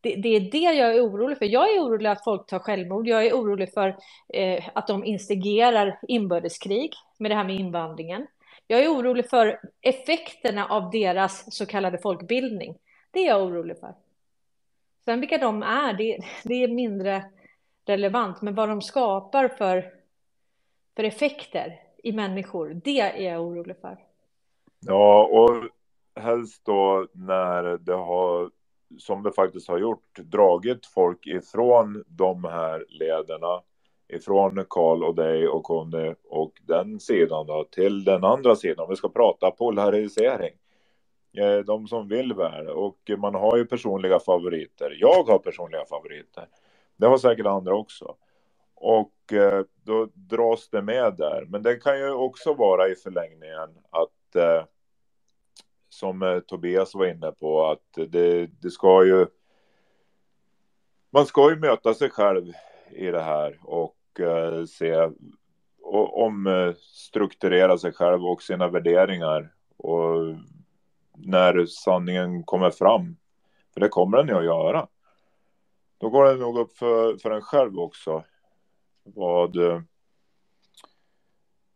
det, 0.00 0.14
det 0.14 0.28
är 0.28 0.40
det 0.40 0.58
jag 0.58 0.96
är 0.96 1.06
orolig 1.06 1.38
för. 1.38 1.46
Jag 1.46 1.74
är 1.74 1.80
orolig 1.80 2.10
att 2.10 2.24
folk 2.24 2.46
tar 2.46 2.58
självmord. 2.58 3.08
Jag 3.08 3.26
är 3.26 3.32
orolig 3.32 3.72
för 3.72 3.96
eh, 4.34 4.64
att 4.72 4.86
de 4.86 5.04
instigerar 5.04 5.98
inbördeskrig 6.08 6.92
med 7.18 7.30
det 7.30 7.34
här 7.34 7.44
med 7.44 7.56
invandringen. 7.56 8.26
Jag 8.66 8.80
är 8.80 8.88
orolig 8.88 9.30
för 9.30 9.60
effekterna 9.82 10.66
av 10.66 10.90
deras 10.90 11.56
så 11.56 11.66
kallade 11.66 11.98
folkbildning. 11.98 12.74
Det 13.10 13.18
är 13.20 13.26
jag 13.26 13.42
orolig 13.42 13.78
för. 13.78 13.94
Sen 15.04 15.20
vilka 15.20 15.38
de 15.38 15.62
är, 15.62 15.92
det, 15.92 16.18
det 16.44 16.54
är 16.54 16.68
mindre 16.68 17.24
relevant, 17.84 18.42
men 18.42 18.54
vad 18.54 18.68
de 18.68 18.82
skapar 18.82 19.48
för, 19.48 19.94
för 20.96 21.04
effekter 21.04 21.80
i 22.02 22.12
människor, 22.12 22.80
det 22.84 23.00
är 23.00 23.32
jag 23.32 23.42
orolig 23.42 23.76
för. 23.80 23.98
Ja, 24.80 25.26
och 25.26 25.68
helst 26.22 26.64
då 26.64 27.06
när 27.12 27.78
det 27.78 27.94
har, 27.94 28.50
som 28.98 29.22
det 29.22 29.32
faktiskt 29.32 29.68
har 29.68 29.78
gjort, 29.78 30.18
dragit 30.18 30.86
folk 30.86 31.26
ifrån 31.26 32.04
de 32.08 32.44
här 32.44 32.84
lederna, 32.88 33.62
ifrån 34.08 34.64
Karl 34.68 35.04
och 35.04 35.14
dig 35.14 35.48
och 35.48 35.62
Conny 35.64 36.14
och 36.24 36.52
den 36.66 37.00
sidan 37.00 37.46
då, 37.46 37.64
till 37.64 38.04
den 38.04 38.24
andra 38.24 38.56
sidan. 38.56 38.86
Vi 38.90 38.96
ska 38.96 39.08
prata 39.08 39.50
polarisering. 39.50 40.52
Eh, 41.32 41.58
de 41.58 41.88
som 41.88 42.08
vill 42.08 42.34
väl. 42.34 42.68
Och 42.68 43.10
man 43.18 43.34
har 43.34 43.56
ju 43.56 43.64
personliga 43.64 44.20
favoriter. 44.20 44.96
Jag 45.00 45.22
har 45.22 45.38
personliga 45.38 45.84
favoriter. 45.84 46.48
Det 46.96 47.06
har 47.06 47.18
säkert 47.18 47.46
andra 47.46 47.74
också. 47.74 48.16
Och 48.74 49.32
eh, 49.32 49.64
då 49.84 50.08
dras 50.14 50.68
det 50.68 50.82
med 50.82 51.14
där. 51.16 51.46
Men 51.48 51.62
det 51.62 51.76
kan 51.76 51.98
ju 51.98 52.10
också 52.10 52.54
vara 52.54 52.88
i 52.88 52.94
förlängningen 52.94 53.68
att 53.90 54.36
eh, 54.36 54.64
som 55.88 56.42
Tobias 56.46 56.94
var 56.94 57.06
inne 57.06 57.32
på 57.32 57.66
att 57.66 58.08
det, 58.08 58.46
det 58.46 58.70
ska 58.70 59.04
ju 59.04 59.26
man 61.12 61.26
ska 61.26 61.50
ju 61.50 61.56
möta 61.56 61.94
sig 61.94 62.10
själv 62.10 62.52
i 62.90 63.06
det 63.06 63.22
här 63.22 63.58
och 63.62 63.96
se 64.68 65.08
och 65.82 66.22
omstrukturera 66.22 67.78
sig 67.78 67.92
själv 67.92 68.26
och 68.26 68.42
sina 68.42 68.68
värderingar 68.68 69.52
och 69.76 70.36
när 71.24 71.66
sanningen 71.66 72.44
kommer 72.44 72.70
fram. 72.70 73.16
För 73.74 73.80
det 73.80 73.88
kommer 73.88 74.16
den 74.16 74.28
ju 74.28 74.34
att 74.34 74.44
göra. 74.44 74.86
Då 75.98 76.10
går 76.10 76.24
det 76.24 76.34
nog 76.34 76.58
upp 76.58 76.78
för, 76.78 77.16
för 77.16 77.30
en 77.30 77.42
själv 77.42 77.78
också. 77.78 78.24
Vad, 79.04 79.56
eh, 79.56 79.80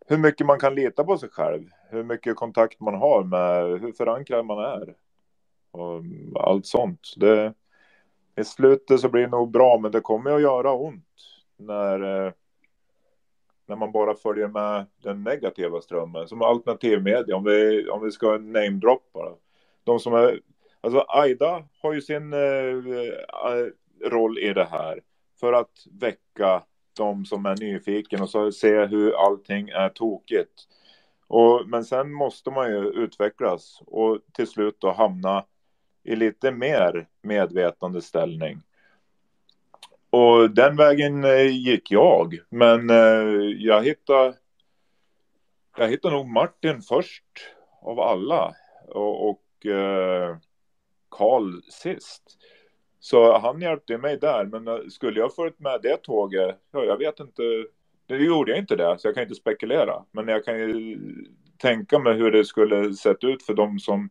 hur 0.06 0.18
mycket 0.18 0.46
man 0.46 0.58
kan 0.58 0.74
lita 0.74 1.04
på 1.04 1.18
sig 1.18 1.28
själv. 1.28 1.68
Hur 1.90 2.04
mycket 2.04 2.36
kontakt 2.36 2.80
man 2.80 2.94
har 2.94 3.24
med 3.24 3.80
hur 3.80 3.92
förankrad 3.92 4.46
man 4.46 4.58
är. 4.58 4.96
Och 5.70 6.02
allt 6.40 6.66
sånt. 6.66 7.00
Det, 7.16 7.54
I 8.36 8.44
slutet 8.44 9.00
så 9.00 9.08
blir 9.08 9.22
det 9.22 9.28
nog 9.28 9.50
bra 9.50 9.78
men 9.78 9.92
det 9.92 10.00
kommer 10.00 10.30
att 10.30 10.42
göra 10.42 10.72
ont. 10.72 11.08
När, 11.56 12.26
eh, 12.26 12.32
när 13.66 13.76
man 13.76 13.92
bara 13.92 14.14
följer 14.14 14.48
med 14.48 14.86
den 15.02 15.22
negativa 15.22 15.80
strömmen. 15.80 16.28
Som 16.28 16.42
alternativmedia, 16.42 17.36
om 17.36 17.44
vi, 17.44 17.88
om 17.88 18.04
vi 18.04 18.10
ska 18.10 18.38
namedroppa. 18.38 19.34
De 19.84 20.00
som 20.00 20.14
är, 20.14 20.40
alltså 20.80 21.04
Aida 21.08 21.64
har 21.82 21.92
ju 21.92 22.00
sin 22.00 22.32
eh, 22.32 22.38
eh, 22.38 23.66
roll 24.10 24.38
i 24.38 24.52
det 24.52 24.64
här. 24.64 25.00
För 25.40 25.52
att 25.52 25.86
väcka 26.00 26.62
de 26.96 27.24
som 27.24 27.46
är 27.46 27.56
nyfiken 27.56 28.22
och 28.22 28.30
så 28.30 28.52
se 28.52 28.86
hur 28.86 29.26
allting 29.26 29.68
är 29.68 29.88
tokigt. 29.88 30.68
Och, 31.26 31.62
men 31.66 31.84
sen 31.84 32.12
måste 32.12 32.50
man 32.50 32.70
ju 32.70 32.78
utvecklas 32.78 33.82
och 33.86 34.18
till 34.32 34.46
slut 34.46 34.76
då 34.78 34.92
hamna 34.92 35.44
i 36.04 36.16
lite 36.16 36.52
mer 36.52 37.08
medvetande 37.22 38.02
ställning. 38.02 38.60
Och 40.14 40.50
den 40.50 40.76
vägen 40.76 41.24
eh, 41.24 41.46
gick 41.46 41.90
jag, 41.90 42.38
men 42.48 42.90
eh, 42.90 43.54
jag 43.58 43.84
hittade 43.84 44.34
jag 45.76 45.88
hittade 45.88 46.14
nog 46.14 46.26
Martin 46.26 46.82
först 46.82 47.24
av 47.82 48.00
alla 48.00 48.54
och, 48.88 49.28
och 49.28 49.66
eh, 49.66 50.36
Karl 51.10 51.62
sist. 51.70 52.22
Så 53.00 53.38
han 53.38 53.60
hjälpte 53.60 53.98
mig 53.98 54.18
där, 54.18 54.44
men 54.44 54.90
skulle 54.90 55.20
jag 55.20 55.34
följt 55.34 55.60
med 55.60 55.80
det 55.82 55.96
tåget, 55.96 56.58
ja, 56.72 56.84
jag 56.84 56.96
vet 56.96 57.20
inte. 57.20 57.42
Det 58.06 58.16
gjorde 58.16 58.50
jag 58.50 58.60
inte 58.60 58.76
det, 58.76 58.98
så 58.98 59.08
jag 59.08 59.14
kan 59.14 59.22
inte 59.22 59.34
spekulera. 59.34 60.04
Men 60.12 60.28
jag 60.28 60.44
kan 60.44 60.58
ju 60.58 60.98
tänka 61.58 61.98
mig 61.98 62.14
hur 62.14 62.30
det 62.30 62.44
skulle 62.44 62.94
sett 62.94 63.24
ut 63.24 63.42
för 63.42 63.54
de 63.54 63.78
som, 63.78 64.10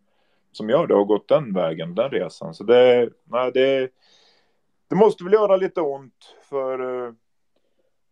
som 0.51 0.69
gör 0.69 0.88
det 0.88 0.95
och 0.95 1.07
gått 1.07 1.27
den 1.27 1.53
vägen, 1.53 1.95
den 1.95 2.09
resan. 2.09 2.53
Så 2.53 2.64
det, 2.64 3.09
nej, 3.25 3.51
det, 3.53 3.90
det 4.94 4.98
måste 4.98 5.24
väl 5.24 5.34
göra 5.34 5.56
lite 5.56 5.82
ont 5.82 6.36
för, 6.50 6.78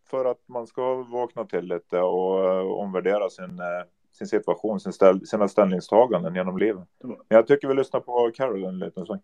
för 0.09 0.25
att 0.25 0.47
man 0.47 0.67
ska 0.67 0.95
vakna 1.03 1.45
till 1.45 1.65
lite 1.65 1.99
och 1.99 2.79
omvärdera 2.81 3.29
sin, 3.29 3.61
sin 4.11 4.27
situation, 4.27 4.79
sin 4.79 4.93
ställ, 4.93 5.27
sina 5.27 5.47
ställningstaganden 5.47 6.35
genom 6.35 6.57
livet. 6.57 6.87
Men 7.03 7.17
jag 7.27 7.47
tycker 7.47 7.67
vi 7.67 7.73
lyssnar 7.73 7.99
på 7.99 8.31
Carol 8.35 8.63
en 8.63 8.79
liten 8.79 9.05
sväng. 9.05 9.19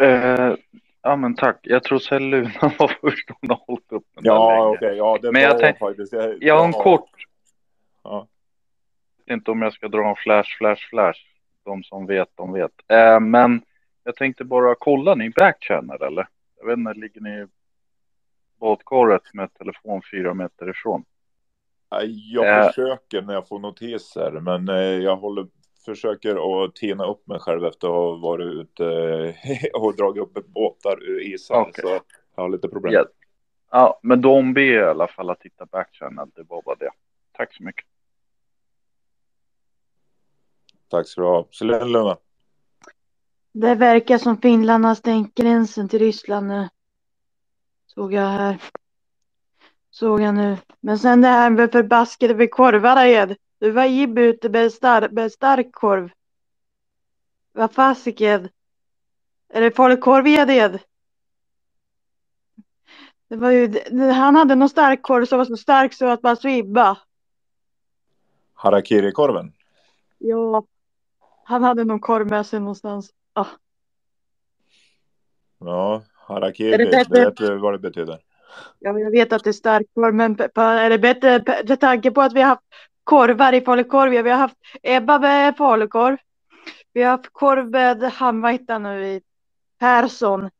Eh, 0.00 0.54
ja 1.02 1.16
men 1.16 1.34
tack. 1.34 1.60
Jag 1.62 1.84
tror 1.84 1.98
Celluna 1.98 2.72
var 2.78 2.88
först 3.00 3.30
hon 3.40 3.50
har 3.50 3.60
hållit 3.66 3.92
upp 3.92 4.06
den 4.14 4.24
Ja 4.24 4.68
okej, 4.68 4.76
okay. 4.76 4.96
ja 4.96 5.18
det 5.22 5.32
men 5.32 5.42
var 5.42 5.48
jag 5.48 5.58
tänk, 5.58 5.78
faktiskt. 5.78 6.12
Jag, 6.12 6.42
jag 6.42 6.58
har 6.58 6.64
en 6.64 6.72
kort. 6.72 7.10
Ja. 8.02 8.26
Jag 9.24 9.34
vet 9.34 9.40
inte 9.40 9.50
om 9.50 9.62
jag 9.62 9.72
ska 9.72 9.88
dra 9.88 10.08
en 10.08 10.16
flash, 10.16 10.58
flash, 10.58 10.88
flash. 10.90 11.20
De 11.64 11.82
som 11.82 12.06
vet, 12.06 12.28
de 12.34 12.52
vet. 12.52 12.72
Eh, 12.88 13.20
men 13.20 13.62
jag 14.08 14.16
tänkte 14.16 14.44
bara 14.44 14.74
kolla, 14.78 15.14
ni 15.14 15.30
backchannel 15.30 16.02
eller? 16.02 16.28
Jag 16.58 16.66
vet 16.66 16.78
inte, 16.78 16.94
ligger 16.94 17.20
ni 17.20 17.30
i 17.30 17.46
badkaret 18.60 19.22
med 19.34 19.54
telefon 19.54 20.02
fyra 20.10 20.34
meter 20.34 20.70
ifrån? 20.70 21.04
Jag 22.32 22.58
Eh. 22.60 22.66
försöker 22.66 23.22
när 23.22 23.34
jag 23.34 23.48
får 23.48 23.58
notiser, 23.58 24.30
men 24.30 24.68
eh, 24.68 24.74
jag 24.76 25.16
håller, 25.16 25.46
försöker 25.84 26.64
att 26.64 26.74
tina 26.74 27.06
upp 27.06 27.26
mig 27.26 27.38
själv 27.40 27.64
efter 27.64 27.86
att 27.88 27.94
ha 27.94 28.16
varit 28.16 28.46
ute 28.46 28.84
eh, 28.86 29.34
och 29.82 29.96
dragit 29.96 30.22
upp 30.22 30.46
båtar 30.46 31.02
ur 31.02 31.20
isar. 31.34 31.60
Okej. 31.60 31.72
Så 31.82 32.00
jag 32.36 32.42
har 32.42 32.48
lite 32.48 32.68
problem. 32.68 32.92
Ja. 32.92 33.04
ja, 33.70 34.00
men 34.02 34.20
de 34.20 34.54
ber 34.54 34.62
i 34.62 34.82
alla 34.84 35.08
fall 35.08 35.30
att 35.30 35.40
titta 35.40 35.66
backchannel. 35.66 36.28
Det 36.34 36.42
var 36.48 36.62
bara 36.62 36.76
det. 36.76 36.90
Tack 37.32 37.54
så 37.54 37.62
mycket. 37.62 37.84
Tack 40.88 41.08
ska 41.08 41.20
du 41.20 41.26
ha. 41.26 41.46
Så 41.50 41.64
Luna. 41.64 42.16
Det 43.52 43.74
verkar 43.74 44.18
som 44.18 44.40
Finland 44.40 44.84
har 44.84 44.94
stängt 44.94 45.34
gränsen 45.34 45.88
till 45.88 45.98
Ryssland 45.98 46.46
nu. 46.48 46.68
Såg 47.86 48.12
jag 48.12 48.28
här. 48.28 48.62
Såg 49.90 50.20
jag 50.20 50.34
nu. 50.34 50.56
Men 50.80 50.98
sen 50.98 51.20
det 51.20 51.28
här 51.28 51.50
med 51.50 51.72
förbaskade 51.72 52.34
med 52.34 52.50
korvarna 52.50 53.06
igen. 53.06 53.36
Du 53.58 53.70
var 53.70 53.84
Jibbe 53.84 54.20
ute 54.22 54.48
med, 54.48 54.72
star 54.72 55.08
med 55.08 55.32
stark 55.32 55.72
korv. 55.72 56.10
Vad 57.52 57.72
fasiken. 57.72 58.48
Är 59.48 59.60
det 59.60 59.70
falukorv 59.70 60.26
igen? 60.26 60.78
Det 63.28 63.36
var 63.36 63.50
ju, 63.50 63.80
han 64.12 64.36
hade 64.36 64.54
någon 64.54 64.68
stark 64.68 65.02
korv 65.02 65.24
som 65.24 65.38
var 65.38 65.44
så 65.44 65.56
stark 65.56 65.92
så 65.92 66.06
att 66.06 66.22
man 66.22 66.36
svimmade. 66.36 66.96
Harakiri-korven. 68.54 69.52
Ja. 70.18 70.64
Han 71.44 71.62
hade 71.62 71.84
någon 71.84 72.00
korv 72.00 72.26
med 72.26 72.46
sig 72.46 72.60
någonstans. 72.60 73.12
Ah. 73.38 73.46
Ja, 75.58 76.02
harakiri, 76.14 76.72
Är 76.74 76.78
det 76.78 76.90
bättre- 76.90 77.24
vet 77.24 77.36
du 77.36 77.58
vad 77.58 77.74
det 77.74 77.78
betyder. 77.78 78.18
Ja, 78.78 78.98
jag 78.98 79.10
vet 79.10 79.32
att 79.32 79.44
det 79.44 79.50
är 79.50 79.52
stark 79.52 79.86
korv, 79.94 80.14
men 80.14 80.36
är 80.54 80.90
det 80.90 80.98
bättre 80.98 81.42
med 81.68 81.80
tanke 81.80 82.10
på 82.10 82.22
att 82.22 82.32
vi 82.32 82.40
har 82.40 82.48
haft 82.48 82.62
korvar 83.04 83.52
i 83.52 83.60
falukorv? 83.60 84.14
Ja, 84.14 84.22
vi 84.22 84.30
har 84.30 84.38
haft 84.38 84.56
Ebba 84.82 85.18
med 85.18 85.56
falukorv. 85.56 86.16
Vi 86.92 87.02
har 87.02 87.10
haft 87.10 87.32
korv 87.32 87.70
med, 87.70 88.02
han 88.02 88.40
nu 88.82 89.06
i 89.06 89.22
Persson. 89.78 90.50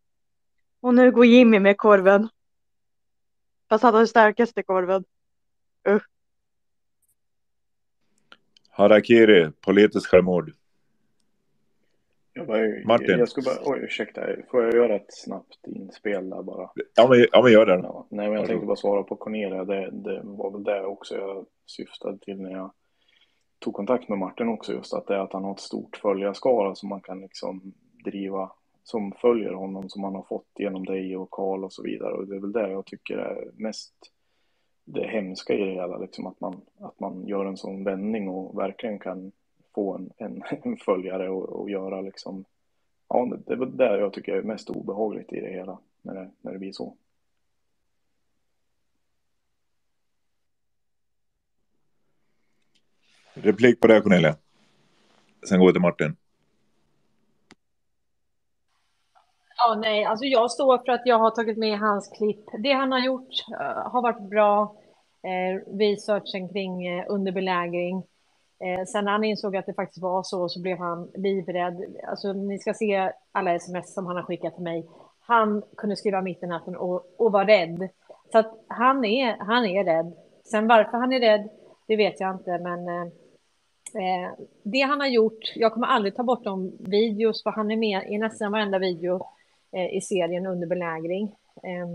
Och 0.81 0.95
nu 0.95 1.11
går 1.11 1.27
Jimmy 1.27 1.59
med 1.59 1.77
korven. 1.79 2.29
Fast 3.69 3.83
han 3.85 3.95
har 3.95 4.01
den 4.01 4.09
starkaste 4.09 4.63
korven. 4.63 5.05
Usch. 5.89 6.03
Harakiri, 8.71 9.51
politiskt 9.61 10.07
självmord. 10.07 10.53
Jag, 12.39 12.47
bara, 12.47 12.85
Martin. 12.85 13.19
jag 13.19 13.29
ska 13.29 13.43
bara, 13.43 13.73
oj 13.73 13.81
ursäkta, 13.83 14.21
får 14.51 14.65
jag 14.65 14.75
göra 14.75 14.97
ett 14.97 15.15
snabbt 15.15 15.67
inspel 15.67 16.31
där 16.31 16.43
bara? 16.43 16.71
Ja 16.95 17.09
men, 17.09 17.27
ja, 17.33 17.43
men 17.43 17.53
gör 17.53 17.67
det. 17.67 17.81
Ja, 17.83 18.07
nej, 18.11 18.29
men 18.29 18.39
jag 18.39 18.47
tänkte 18.47 18.67
bara 18.67 18.77
svara 18.77 19.03
på 19.03 19.17
Cornelia. 19.17 19.65
Det, 19.65 19.91
det 19.91 20.21
var 20.25 20.51
väl 20.51 20.65
det 20.65 20.85
också 20.85 21.17
jag 21.17 21.47
syftade 21.67 22.19
till 22.19 22.43
när 22.43 22.51
jag 22.51 22.73
tog 23.59 23.75
kontakt 23.75 24.09
med 24.09 24.19
Martin 24.19 24.49
också. 24.49 24.73
Just 24.73 24.95
att 24.95 25.07
det 25.07 25.15
är 25.15 25.19
att 25.19 25.33
han 25.33 25.45
har 25.45 25.53
ett 25.53 25.61
stort 25.61 25.97
följarskara 25.97 26.75
som 26.75 26.89
man 26.89 27.01
kan 27.01 27.21
liksom 27.21 27.73
driva, 28.05 28.53
som 28.83 29.13
följer 29.13 29.53
honom, 29.53 29.89
som 29.89 30.05
han 30.05 30.15
har 30.15 30.23
fått 30.23 30.53
genom 30.59 30.85
dig 30.85 31.17
och 31.17 31.31
Karl 31.31 31.65
och 31.65 31.73
så 31.73 31.83
vidare. 31.83 32.13
Och 32.13 32.27
det 32.27 32.37
är 32.37 32.41
väl 32.41 32.53
det 32.53 32.71
jag 32.71 32.87
tycker 32.87 33.19
är 33.19 33.51
mest 33.57 33.95
det 34.85 35.09
hemska 35.09 35.55
i 35.55 35.65
det 35.65 35.73
hela, 35.73 35.99
liksom 35.99 36.27
att 36.27 36.41
man, 36.41 36.61
att 36.81 37.01
man 37.01 37.27
gör 37.27 37.47
en 37.47 37.57
sån 37.57 37.85
vändning 37.85 38.29
och 38.29 38.59
verkligen 38.59 38.99
kan 38.99 39.33
få 39.79 39.95
en, 39.95 40.11
en, 40.17 40.43
en 40.63 40.77
följare 40.77 41.29
och, 41.29 41.49
och 41.61 41.71
göra 41.71 42.01
liksom, 42.01 42.45
ja 43.09 43.39
det, 43.47 43.57
väl 43.57 43.77
det 43.77 43.99
jag 43.99 44.13
tycker 44.13 44.33
är 44.33 44.43
mest 44.43 44.71
obehagligt 44.71 45.33
i 45.33 45.41
det 45.41 45.51
hela, 45.51 45.79
när 46.03 46.15
det, 46.15 46.31
när 46.41 46.53
det 46.53 46.59
blir 46.59 46.73
så. 46.73 46.97
Replik 53.35 53.81
på 53.81 53.87
det 53.87 54.01
Cornelia. 54.01 54.37
Sen 55.49 55.61
går 55.61 55.67
vi 55.67 55.73
till 55.73 55.83
Martin. 55.83 56.17
Ja, 59.57 59.79
nej, 59.81 60.05
alltså 60.05 60.25
jag 60.25 60.51
står 60.51 60.79
för 60.79 60.93
att 60.93 61.03
jag 61.05 61.19
har 61.19 61.31
tagit 61.31 61.59
med 61.59 61.79
hans 61.79 62.09
klipp. 62.09 62.45
Det 62.63 62.73
han 62.73 62.93
har 62.93 63.01
gjort 63.01 63.29
eh, 63.61 63.91
har 63.93 64.03
varit 64.03 64.31
bra. 64.31 64.77
Eh, 65.23 65.77
researchen 65.79 66.49
kring 66.49 66.87
eh, 66.87 67.05
underbelägring. 67.09 68.03
Eh, 68.61 68.85
sen 68.85 69.05
när 69.05 69.13
han 69.13 69.25
insåg 69.25 69.57
att 69.57 69.67
det 69.67 69.75
faktiskt 69.75 70.03
var 70.03 70.23
så, 70.23 70.49
så 70.49 70.61
blev 70.61 70.79
han 70.79 71.11
livrädd. 71.15 71.97
Alltså, 72.09 72.33
ni 72.33 72.59
ska 72.59 72.75
se 72.75 73.13
alla 73.33 73.55
sms 73.55 73.95
som 73.95 74.07
han 74.07 74.17
har 74.17 74.23
skickat 74.23 74.55
till 74.55 74.65
mig. 74.65 74.87
Han 75.21 75.63
kunde 75.77 75.97
skriva 75.97 76.23
mitt 76.23 76.43
i 76.43 76.47
natten 76.47 76.77
och, 76.77 77.15
och 77.17 77.33
var 77.33 77.45
rädd. 77.45 77.89
Så 78.33 78.39
att 78.39 78.65
han 78.69 79.05
är, 79.05 79.37
han 79.39 79.65
är 79.65 79.85
rädd. 79.85 80.13
Sen 80.45 80.69
varför 80.69 80.99
han 80.99 81.13
är 81.13 81.21
rädd, 81.21 81.49
det 81.87 81.97
vet 81.97 82.21
jag 82.21 82.35
inte, 82.35 82.59
men 82.59 82.89
eh, 82.89 83.03
eh 83.95 84.31
det 84.63 84.81
han 84.81 85.01
har 85.01 85.07
gjort, 85.07 85.53
jag 85.55 85.73
kommer 85.73 85.87
aldrig 85.87 86.17
ta 86.17 86.23
bort 86.23 86.45
de 86.45 86.73
videos, 86.79 87.43
för 87.43 87.51
han 87.51 87.71
är 87.71 87.77
med 87.77 88.03
i 88.09 88.19
nästan 88.19 88.53
varenda 88.53 88.79
video 88.79 89.27
eh, 89.73 89.97
i 89.97 90.01
serien 90.01 90.47
under 90.47 90.67
belägring. 90.67 91.35
Eh, 91.63 91.89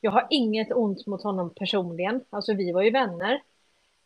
jag 0.00 0.10
har 0.10 0.26
inget 0.30 0.72
ont 0.72 1.06
mot 1.06 1.22
honom 1.22 1.50
personligen, 1.50 2.20
alltså 2.30 2.54
vi 2.54 2.72
var 2.72 2.82
ju 2.82 2.90
vänner. 2.90 3.40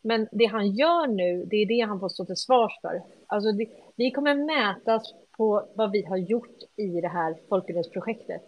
Men 0.07 0.27
det 0.31 0.45
han 0.45 0.71
gör 0.71 1.07
nu, 1.07 1.45
det 1.45 1.55
är 1.55 1.65
det 1.65 1.87
han 1.87 1.99
får 1.99 2.09
stå 2.09 2.25
till 2.25 2.35
svars 2.35 2.81
för. 2.81 3.01
Alltså 3.27 3.51
det, 3.51 3.67
vi 3.95 4.11
kommer 4.11 4.35
mätas 4.35 5.13
på 5.37 5.67
vad 5.75 5.91
vi 5.91 6.05
har 6.05 6.17
gjort 6.17 6.57
i 6.75 7.01
det 7.01 7.07
här 7.07 7.37
folkbildningsprojektet. 7.49 8.43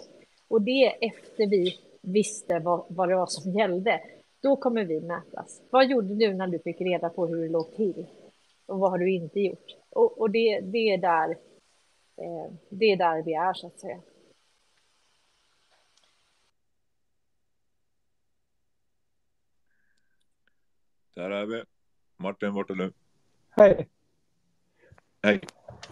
Och 0.47 0.61
det 0.61 0.85
är 0.85 1.07
efter 1.07 1.47
vi 1.47 1.75
visste 2.01 2.59
vad, 2.59 2.85
vad 2.89 3.09
det 3.09 3.15
var 3.15 3.25
som 3.25 3.51
gällde. 3.51 4.01
Då 4.43 4.55
kommer 4.55 4.85
vi 4.85 5.01
mätas. 5.01 5.61
Vad 5.69 5.87
gjorde 5.87 6.15
du 6.15 6.33
när 6.33 6.47
du 6.47 6.59
fick 6.59 6.81
reda 6.81 7.09
på 7.09 7.27
hur 7.27 7.41
det 7.41 7.49
låg 7.49 7.75
till? 7.75 8.05
Och 8.65 8.79
vad 8.79 8.91
har 8.91 8.97
du 8.97 9.11
inte 9.11 9.39
gjort? 9.39 9.75
Och, 9.89 10.21
och 10.21 10.31
det, 10.31 10.59
det, 10.59 10.89
är 10.89 10.97
där, 10.97 11.29
eh, 12.17 12.53
det 12.69 12.85
är 12.85 12.97
där 12.97 13.23
vi 13.23 13.33
är, 13.33 13.53
så 13.53 13.67
att 13.67 13.79
säga. 13.79 13.99
Där 21.19 21.29
är 21.29 21.45
vi. 21.45 21.63
Martin, 22.17 22.53
vart 22.53 22.69
är 22.69 22.75
du? 22.75 22.91
Hej. 23.49 23.87
Hej. 25.23 25.41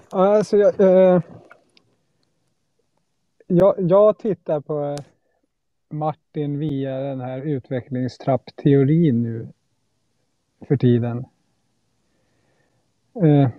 Alltså, 0.09 0.57
jag, 0.57 0.80
eh, 0.80 1.22
jag, 3.47 3.75
jag 3.77 4.19
tittar 4.19 4.61
på 4.61 4.95
Martin 5.89 6.59
via 6.59 6.99
den 6.99 7.22
här 7.22 7.41
utvecklingstrappteorin 7.41 9.23
nu 9.23 9.47
för 10.67 10.77
tiden. 10.77 11.25
Eh, 13.23 13.49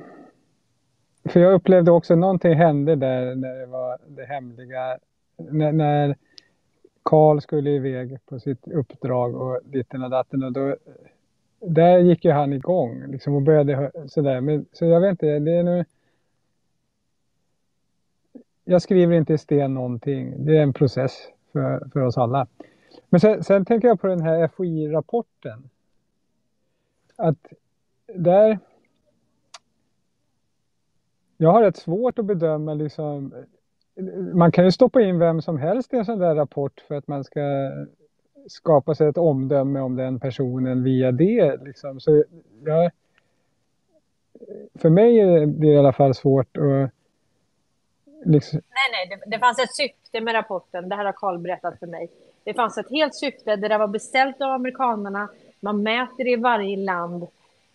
för 1.25 1.41
jag 1.41 1.55
upplevde 1.55 1.91
också 1.91 2.15
någonting 2.15 2.55
hände 2.55 2.97
där 2.97 3.35
när 3.35 3.55
det 3.55 3.67
var 3.67 3.99
det 4.07 4.25
hemliga, 4.25 4.99
när, 5.37 5.73
när 5.73 6.17
Karl 7.03 7.41
skulle 7.41 7.71
iväg 7.71 8.19
på 8.27 8.41
sitt 8.41 8.69
uppdrag 8.69 9.35
och 9.35 9.61
ditten 9.65 10.03
och 10.03 10.11
datten 10.11 10.43
och 10.43 10.53
då 10.53 10.77
där 11.61 11.99
gick 11.99 12.25
ju 12.25 12.31
han 12.31 12.53
igång 12.53 13.07
liksom 13.07 13.35
och 13.35 13.43
började 13.43 13.93
sådär. 14.07 14.41
Men, 14.41 14.67
så 14.73 14.85
jag 14.85 15.01
vet 15.01 15.11
inte, 15.11 15.39
det 15.39 15.53
är 15.53 15.63
nu... 15.63 15.85
Jag 18.65 18.83
skriver 18.83 19.15
inte 19.15 19.33
i 19.33 19.39
sten 19.39 19.75
någonting. 19.75 20.45
Det 20.45 20.59
är 20.59 20.63
en 20.63 20.73
process 20.73 21.13
för, 21.53 21.89
för 21.93 22.01
oss 22.01 22.19
alla. 22.19 22.47
Men 23.09 23.21
sen, 23.21 23.45
sen 23.45 23.65
tänker 23.65 23.89
jag 23.89 24.01
på 24.01 24.07
den 24.07 24.21
här 24.21 24.49
FOI-rapporten. 24.49 25.71
Att 27.17 27.47
där... 28.15 28.59
Jag 31.37 31.53
har 31.53 31.63
rätt 31.63 31.77
svårt 31.77 32.19
att 32.19 32.25
bedöma 32.25 32.75
liksom... 32.75 33.35
Man 34.35 34.53
kan 34.53 34.65
ju 34.65 34.73
stoppa 34.73 35.01
in 35.01 35.19
vem 35.19 35.43
som 35.43 35.59
helst 35.59 35.95
i 35.95 35.97
en 35.97 36.05
sån 36.05 36.19
där 36.19 36.35
rapport 36.35 36.81
för 36.89 36.95
att 36.95 37.09
man 37.09 37.25
ska 37.25 37.41
skapa 38.49 38.95
sig 38.95 39.09
ett 39.09 39.19
omdöme 39.19 39.81
om 39.81 39.97
den 39.97 40.21
personen 40.21 40.83
via 40.83 41.13
det. 41.13 41.57
Liksom. 41.65 42.01
Så 42.01 42.25
jag, 42.65 42.91
för 44.75 44.91
mig 44.91 45.21
är 45.21 45.47
det 45.47 45.67
i 45.67 45.79
alla 45.79 45.93
fall 45.93 46.15
svårt 46.15 46.57
att... 46.57 46.91
Liksom... 48.25 48.61
Nej, 48.69 49.09
nej, 49.09 49.19
det, 49.25 49.31
det 49.31 49.39
fanns 49.39 49.59
ett 49.59 49.75
syfte 49.75 50.21
med 50.21 50.35
rapporten. 50.35 50.89
Det 50.89 50.97
här 50.97 51.05
har 51.05 51.13
Karl 51.13 51.39
berättat 51.39 51.79
för 51.79 51.87
mig. 51.87 52.11
Det 52.45 52.55
fanns 52.55 52.79
ett 52.79 52.91
helt 52.91 53.15
syfte. 53.15 53.57
Det 53.57 53.69
där 53.69 53.79
var 53.79 53.87
beställt 53.87 54.41
av 54.41 54.51
amerikanerna. 54.51 55.29
Man 55.61 55.83
mäter 55.83 56.25
det 56.25 56.31
i 56.31 56.37
varje 56.37 56.77
land 56.77 57.27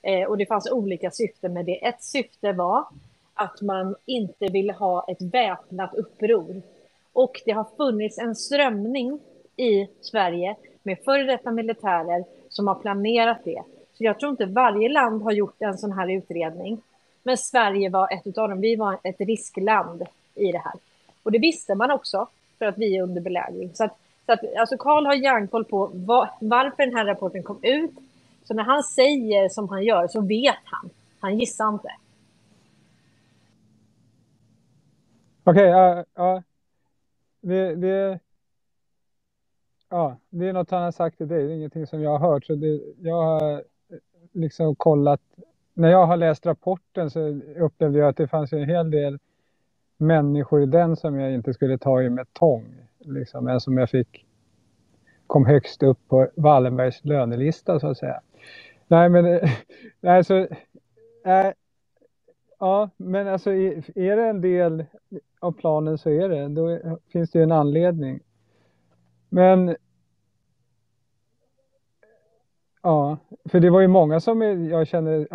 eh, 0.01 0.23
och 0.23 0.37
det 0.37 0.45
fanns 0.45 0.71
olika 0.71 1.11
syften 1.11 1.53
med 1.53 1.65
det. 1.65 1.85
Ett 1.85 2.03
syfte 2.03 2.51
var 2.51 2.85
att 3.33 3.61
man 3.61 3.95
inte 4.05 4.47
ville 4.47 4.73
ha 4.73 5.05
ett 5.07 5.21
väpnat 5.21 5.93
uppror. 5.93 6.61
Och 7.13 7.41
det 7.45 7.51
har 7.51 7.67
funnits 7.77 8.17
en 8.17 8.35
strömning 8.35 9.19
i 9.57 9.87
Sverige 10.01 10.55
med 10.83 10.97
före 11.05 11.23
detta 11.23 11.51
militärer 11.51 12.23
som 12.49 12.67
har 12.67 12.75
planerat 12.75 13.37
det. 13.43 13.63
Så 13.93 14.03
jag 14.03 14.19
tror 14.19 14.31
inte 14.31 14.45
varje 14.45 14.89
land 14.89 15.21
har 15.21 15.31
gjort 15.31 15.61
en 15.61 15.77
sån 15.77 15.91
här 15.91 16.11
utredning. 16.11 16.81
Men 17.23 17.37
Sverige 17.37 17.89
var 17.89 18.13
ett 18.13 18.37
av 18.37 18.49
dem. 18.49 18.61
Vi 18.61 18.75
var 18.75 18.97
ett 19.03 19.19
riskland 19.19 20.03
i 20.35 20.51
det 20.51 20.57
här. 20.57 20.73
Och 21.23 21.31
det 21.31 21.39
visste 21.39 21.75
man 21.75 21.91
också 21.91 22.27
för 22.59 22.65
att 22.65 22.77
vi 22.77 22.97
är 22.97 23.03
under 23.03 23.21
belägring. 23.21 23.71
Så 23.73 23.83
att, 23.83 23.97
så 24.25 24.31
att 24.31 24.39
alltså 24.57 24.77
Karl 24.77 25.05
har 25.05 25.13
järnkoll 25.13 25.65
på 25.65 25.91
var, 25.93 26.29
varför 26.41 26.85
den 26.85 26.95
här 26.95 27.05
rapporten 27.05 27.43
kom 27.43 27.59
ut. 27.61 27.91
Så 28.43 28.53
när 28.53 28.63
han 28.63 28.83
säger 28.83 29.49
som 29.49 29.69
han 29.69 29.83
gör 29.83 30.07
så 30.07 30.21
vet 30.21 30.63
han. 30.63 30.89
Han 31.19 31.39
gissar 31.39 31.69
inte. 31.69 31.89
Okej, 35.43 35.69
okay, 35.69 36.03
ja, 36.15 36.35
uh, 36.35 36.41
Det, 37.41 37.75
det, 37.75 38.19
ja, 39.93 40.17
det 40.29 40.49
är 40.49 40.53
något 40.53 40.71
han 40.71 40.83
har 40.83 40.91
sagt 40.91 41.17
till 41.17 41.27
dig, 41.27 41.43
det 41.43 41.53
är 41.53 41.55
ingenting 41.55 41.87
som 41.87 42.01
jag 42.01 42.17
har 42.17 42.31
hört. 42.31 42.45
Så 42.45 42.55
det, 42.55 42.81
jag 43.01 43.23
har 43.23 43.53
eh, 43.53 43.59
liksom 44.31 44.75
kollat, 44.75 45.21
när 45.73 45.89
jag 45.89 46.05
har 46.05 46.17
läst 46.17 46.45
rapporten 46.45 47.09
så 47.09 47.41
upplevde 47.57 47.99
jag 47.99 48.09
att 48.09 48.17
det 48.17 48.27
fanns 48.27 48.53
en 48.53 48.69
hel 48.69 48.91
del 48.91 49.19
människor 49.97 50.63
i 50.63 50.65
den 50.65 50.95
som 50.95 51.19
jag 51.19 51.33
inte 51.33 51.53
skulle 51.53 51.77
ta 51.77 52.01
i 52.01 52.09
med 52.09 52.33
tång. 52.33 52.75
Liksom, 52.99 53.45
men 53.45 53.61
som 53.61 53.77
jag 53.77 53.89
fick, 53.89 54.25
kom 55.27 55.45
högst 55.45 55.83
upp 55.83 55.99
på 56.07 56.29
Wallenbergs 56.35 57.05
lönelista 57.05 57.79
så 57.79 57.87
att 57.87 57.97
säga. 57.97 58.21
Nej 58.87 59.09
men, 59.09 59.25
eh, 59.25 59.49
nej 60.01 60.23
så, 60.23 60.37
äh, 61.25 61.51
ja 62.59 62.89
men 62.97 63.27
alltså 63.27 63.51
är 63.51 64.15
det 64.15 64.25
en 64.25 64.41
del 64.41 64.85
av 65.39 65.51
planen 65.51 65.97
så 65.97 66.09
är 66.09 66.29
det, 66.29 66.47
då 66.47 66.79
finns 67.11 67.31
det 67.31 67.39
ju 67.39 67.43
en 67.43 67.51
anledning. 67.51 68.19
Men 69.29 69.75
Ja, 72.83 73.17
för 73.49 73.59
det 73.59 73.69
var 73.69 73.81
ju 73.81 73.87
många 73.87 74.19
som 74.19 74.41
jag 74.69 74.87
känner 74.87 75.27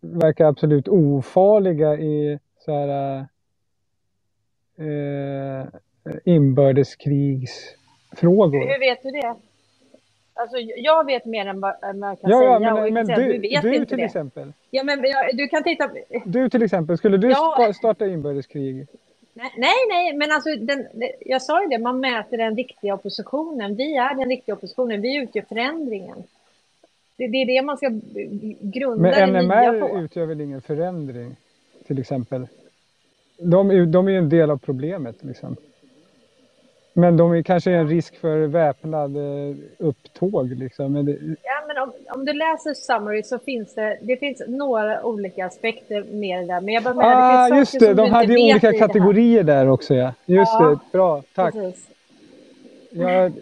verkar 0.00 0.44
absolut 0.44 0.88
ofarliga 0.88 1.94
i 1.94 2.38
så 2.58 2.72
här 2.72 3.18
eh, 4.78 5.66
inbördeskrigsfrågor. 6.24 8.66
Hur 8.66 8.80
vet 8.80 9.02
du 9.02 9.10
det? 9.10 9.36
Alltså, 10.34 10.56
jag 10.58 11.06
vet 11.06 11.24
mer 11.24 11.46
än 11.46 11.60
vad 11.60 11.96
man 11.96 12.16
kan 12.16 12.30
ja, 12.30 12.38
säga. 12.38 12.50
Ja, 12.50 12.58
men, 12.74 12.94
men 12.94 13.06
du, 13.06 13.38
du, 13.38 13.60
du 13.60 13.86
till 13.86 13.98
det. 13.98 14.04
exempel. 14.04 14.52
Ja, 14.70 14.84
men 14.84 15.02
du 15.32 15.48
kan 15.48 15.62
titta. 15.62 15.90
Du 16.24 16.50
till 16.50 16.62
exempel, 16.62 16.98
skulle 16.98 17.16
du 17.16 17.30
ja. 17.30 17.72
starta 17.74 18.06
inbördeskrig? 18.06 18.86
Nej, 19.34 19.76
nej, 19.88 20.16
men 20.16 20.32
alltså 20.32 20.56
den, 20.56 20.86
jag 21.20 21.42
sa 21.42 21.62
ju 21.62 21.68
det, 21.68 21.78
man 21.78 22.00
mäter 22.00 22.38
den 22.38 22.56
riktiga 22.56 22.94
oppositionen. 22.94 23.76
Vi 23.76 23.96
är 23.96 24.14
den 24.14 24.28
riktiga 24.28 24.54
oppositionen, 24.54 25.00
vi 25.00 25.16
utgör 25.16 25.44
förändringen. 25.48 26.24
Det, 27.16 27.26
det 27.26 27.36
är 27.36 27.46
det 27.46 27.62
man 27.62 27.76
ska 27.76 27.88
grunda 28.60 29.02
Men 29.02 29.32
det 29.32 29.42
NMR 29.42 29.72
nya 29.72 29.88
på. 29.88 29.98
utgör 29.98 30.26
väl 30.26 30.40
ingen 30.40 30.60
förändring, 30.60 31.36
till 31.86 31.98
exempel? 31.98 32.46
De, 33.38 33.90
de 33.92 34.08
är 34.08 34.12
ju 34.12 34.18
en 34.18 34.28
del 34.28 34.50
av 34.50 34.58
problemet, 34.58 35.16
liksom. 35.24 35.56
Men 36.94 37.16
de 37.16 37.32
är 37.32 37.42
kanske 37.42 37.70
en 37.70 37.88
risk 37.88 38.20
för 38.20 38.38
väpnad 38.38 39.16
eh, 39.16 39.56
upptåg, 39.78 40.48
liksom. 40.48 40.92
Men 40.92 41.06
det... 41.06 41.18
Ja, 41.42 41.64
men 41.66 41.78
om, 41.78 41.92
om 42.14 42.24
du 42.24 42.32
läser 42.32 42.74
summary 42.74 43.22
så 43.22 43.38
finns 43.38 43.74
det, 43.74 43.98
det 44.02 44.16
finns 44.16 44.42
några 44.48 45.04
olika 45.04 45.46
aspekter 45.46 46.04
med 46.04 46.42
det 46.42 46.46
där. 46.46 46.60
Men 46.60 46.74
jag 46.74 46.82
bara 46.82 46.94
menar, 46.94 47.44
ah, 47.44 47.48
det 47.48 47.56
just 47.56 47.80
det, 47.80 47.94
de 47.94 48.10
hade 48.10 48.32
ju 48.32 48.52
olika 48.52 48.72
kategorier 48.72 49.42
där 49.42 49.68
också, 49.68 49.94
ja. 49.94 50.14
Just 50.26 50.52
ja, 50.52 50.68
det, 50.68 50.78
bra, 50.92 51.22
tack. 51.34 51.54
Precis. 51.54 51.88
Jag... 52.90 53.32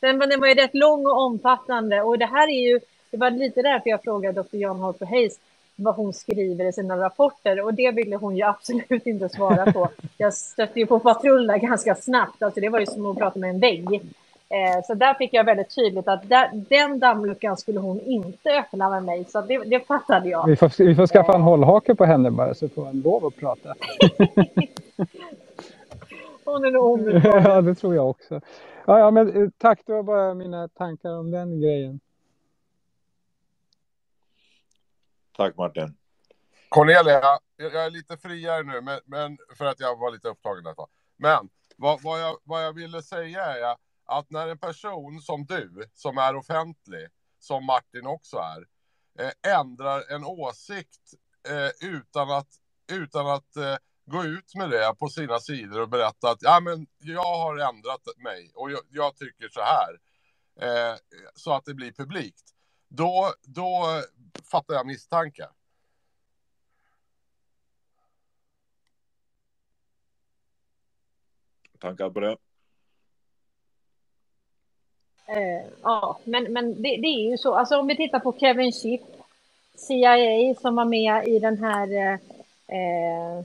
Den, 0.00 0.18
den 0.18 0.40
var 0.40 0.48
ju 0.48 0.54
rätt 0.54 0.74
lång 0.74 1.06
och 1.06 1.22
omfattande 1.22 2.02
och 2.02 2.18
det 2.18 2.26
här 2.26 2.48
är 2.48 2.70
ju 2.70 2.80
det 3.10 3.16
var 3.16 3.30
lite 3.30 3.62
därför 3.62 3.90
jag 3.90 4.02
frågade 4.02 4.42
Dr. 4.42 4.56
John 4.56 4.80
Harper 4.80 5.06
Hayes 5.06 5.38
vad 5.76 5.94
hon 5.94 6.12
skriver 6.12 6.64
i 6.64 6.72
sina 6.72 6.96
rapporter 6.96 7.60
och 7.60 7.74
det 7.74 7.90
ville 7.90 8.16
hon 8.16 8.36
ju 8.36 8.42
absolut 8.46 9.06
inte 9.06 9.28
svara 9.28 9.72
på. 9.72 9.88
Jag 10.16 10.34
stötte 10.34 10.80
ju 10.80 10.86
på 10.86 10.98
patruller 10.98 11.58
ganska 11.58 11.94
snabbt, 11.94 12.42
alltså 12.42 12.60
det 12.60 12.68
var 12.68 12.80
ju 12.80 12.86
som 12.86 13.06
att 13.06 13.18
prata 13.18 13.38
med 13.38 13.50
en 13.50 13.60
vägg. 13.60 14.02
Eh, 14.50 14.84
så 14.86 14.94
där 14.94 15.14
fick 15.14 15.34
jag 15.34 15.44
väldigt 15.44 15.74
tydligt 15.74 16.08
att 16.08 16.28
där, 16.28 16.50
den 16.52 16.98
dammluckan 16.98 17.56
skulle 17.56 17.80
hon 17.80 18.00
inte 18.00 18.50
öppna 18.50 18.90
med 18.90 19.02
mig, 19.02 19.24
så 19.24 19.40
det, 19.40 19.58
det 19.58 19.86
fattade 19.86 20.28
jag. 20.28 20.46
Vi 20.46 20.56
får, 20.56 20.84
vi 20.84 20.94
får 20.94 21.06
skaffa 21.06 21.34
en 21.34 21.42
hållhake 21.42 21.94
på 21.94 22.04
henne 22.04 22.30
bara 22.30 22.54
så 22.54 22.68
får 22.68 22.84
hon 22.84 23.00
lov 23.00 23.26
att 23.26 23.36
prata. 23.36 23.68
hon 26.44 26.64
är 26.64 26.70
nog 26.70 27.00
Ja, 27.24 27.60
det 27.60 27.74
tror 27.74 27.94
jag 27.94 28.10
också. 28.10 28.40
Ja, 28.86 28.98
ja, 28.98 29.10
men 29.10 29.42
eh, 29.42 29.48
tack, 29.58 29.80
det 29.86 29.92
var 29.92 30.02
bara 30.02 30.34
mina 30.34 30.68
tankar 30.68 31.18
om 31.18 31.30
den 31.30 31.60
grejen. 31.60 32.00
Tack 35.38 35.56
Martin. 35.56 35.96
Cornelia, 36.68 37.38
jag 37.56 37.74
är 37.74 37.90
lite 37.90 38.16
friare 38.16 38.62
nu, 38.62 38.80
men, 38.80 39.00
men 39.06 39.38
för 39.58 39.64
att 39.64 39.80
jag 39.80 39.98
var 39.98 40.10
lite 40.10 40.28
upptagen 40.28 40.66
ett 40.66 40.76
tag. 40.76 40.88
Men 41.16 41.48
vad, 41.76 42.02
vad, 42.02 42.20
jag, 42.20 42.36
vad 42.44 42.64
jag 42.64 42.72
ville 42.72 43.02
säga 43.02 43.44
är 43.44 43.76
att 44.04 44.30
när 44.30 44.48
en 44.48 44.58
person 44.58 45.20
som 45.20 45.46
du, 45.46 45.84
som 45.94 46.18
är 46.18 46.36
offentlig, 46.36 47.08
som 47.38 47.64
Martin 47.64 48.06
också 48.06 48.36
är, 48.36 48.66
eh, 49.18 49.56
ändrar 49.58 50.12
en 50.12 50.24
åsikt 50.24 51.14
eh, 51.48 51.88
utan 51.88 52.30
att, 52.30 52.48
utan 52.92 53.26
att 53.26 53.56
eh, 53.56 53.76
gå 54.06 54.24
ut 54.24 54.54
med 54.54 54.70
det 54.70 54.94
på 54.98 55.08
sina 55.08 55.38
sidor 55.38 55.80
och 55.80 55.88
berätta 55.88 56.30
att 56.30 56.42
ja, 56.42 56.60
men 56.60 56.86
jag 56.98 57.38
har 57.38 57.58
ändrat 57.58 58.02
mig 58.16 58.52
och 58.54 58.70
jag, 58.70 58.80
jag 58.90 59.16
tycker 59.16 59.48
så 59.48 59.60
här. 59.60 59.98
Eh, 60.60 60.96
så 61.34 61.52
att 61.52 61.64
det 61.64 61.74
blir 61.74 61.92
publikt. 61.92 62.54
Då, 62.88 63.34
då 63.42 64.02
fattar 64.50 64.74
jag 64.74 64.86
misstanke. 64.86 65.48
Tankar 71.78 72.10
på 72.10 72.20
det? 72.20 72.36
Eh, 75.26 75.66
ja, 75.82 76.18
men, 76.24 76.52
men 76.52 76.82
det, 76.82 76.96
det, 76.96 77.08
är 77.08 77.30
ju 77.30 77.38
så. 77.38 77.54
Alltså 77.54 77.78
om 77.78 77.86
vi 77.86 77.96
tittar 77.96 78.20
på 78.20 78.32
Kevin 78.32 78.72
Schiff, 78.72 79.00
CIA 79.74 80.54
som 80.60 80.76
var 80.76 80.84
med 80.84 81.28
i 81.28 81.38
den 81.38 81.58
här 81.58 81.92
eh, 81.92 82.14
eh 82.78 83.44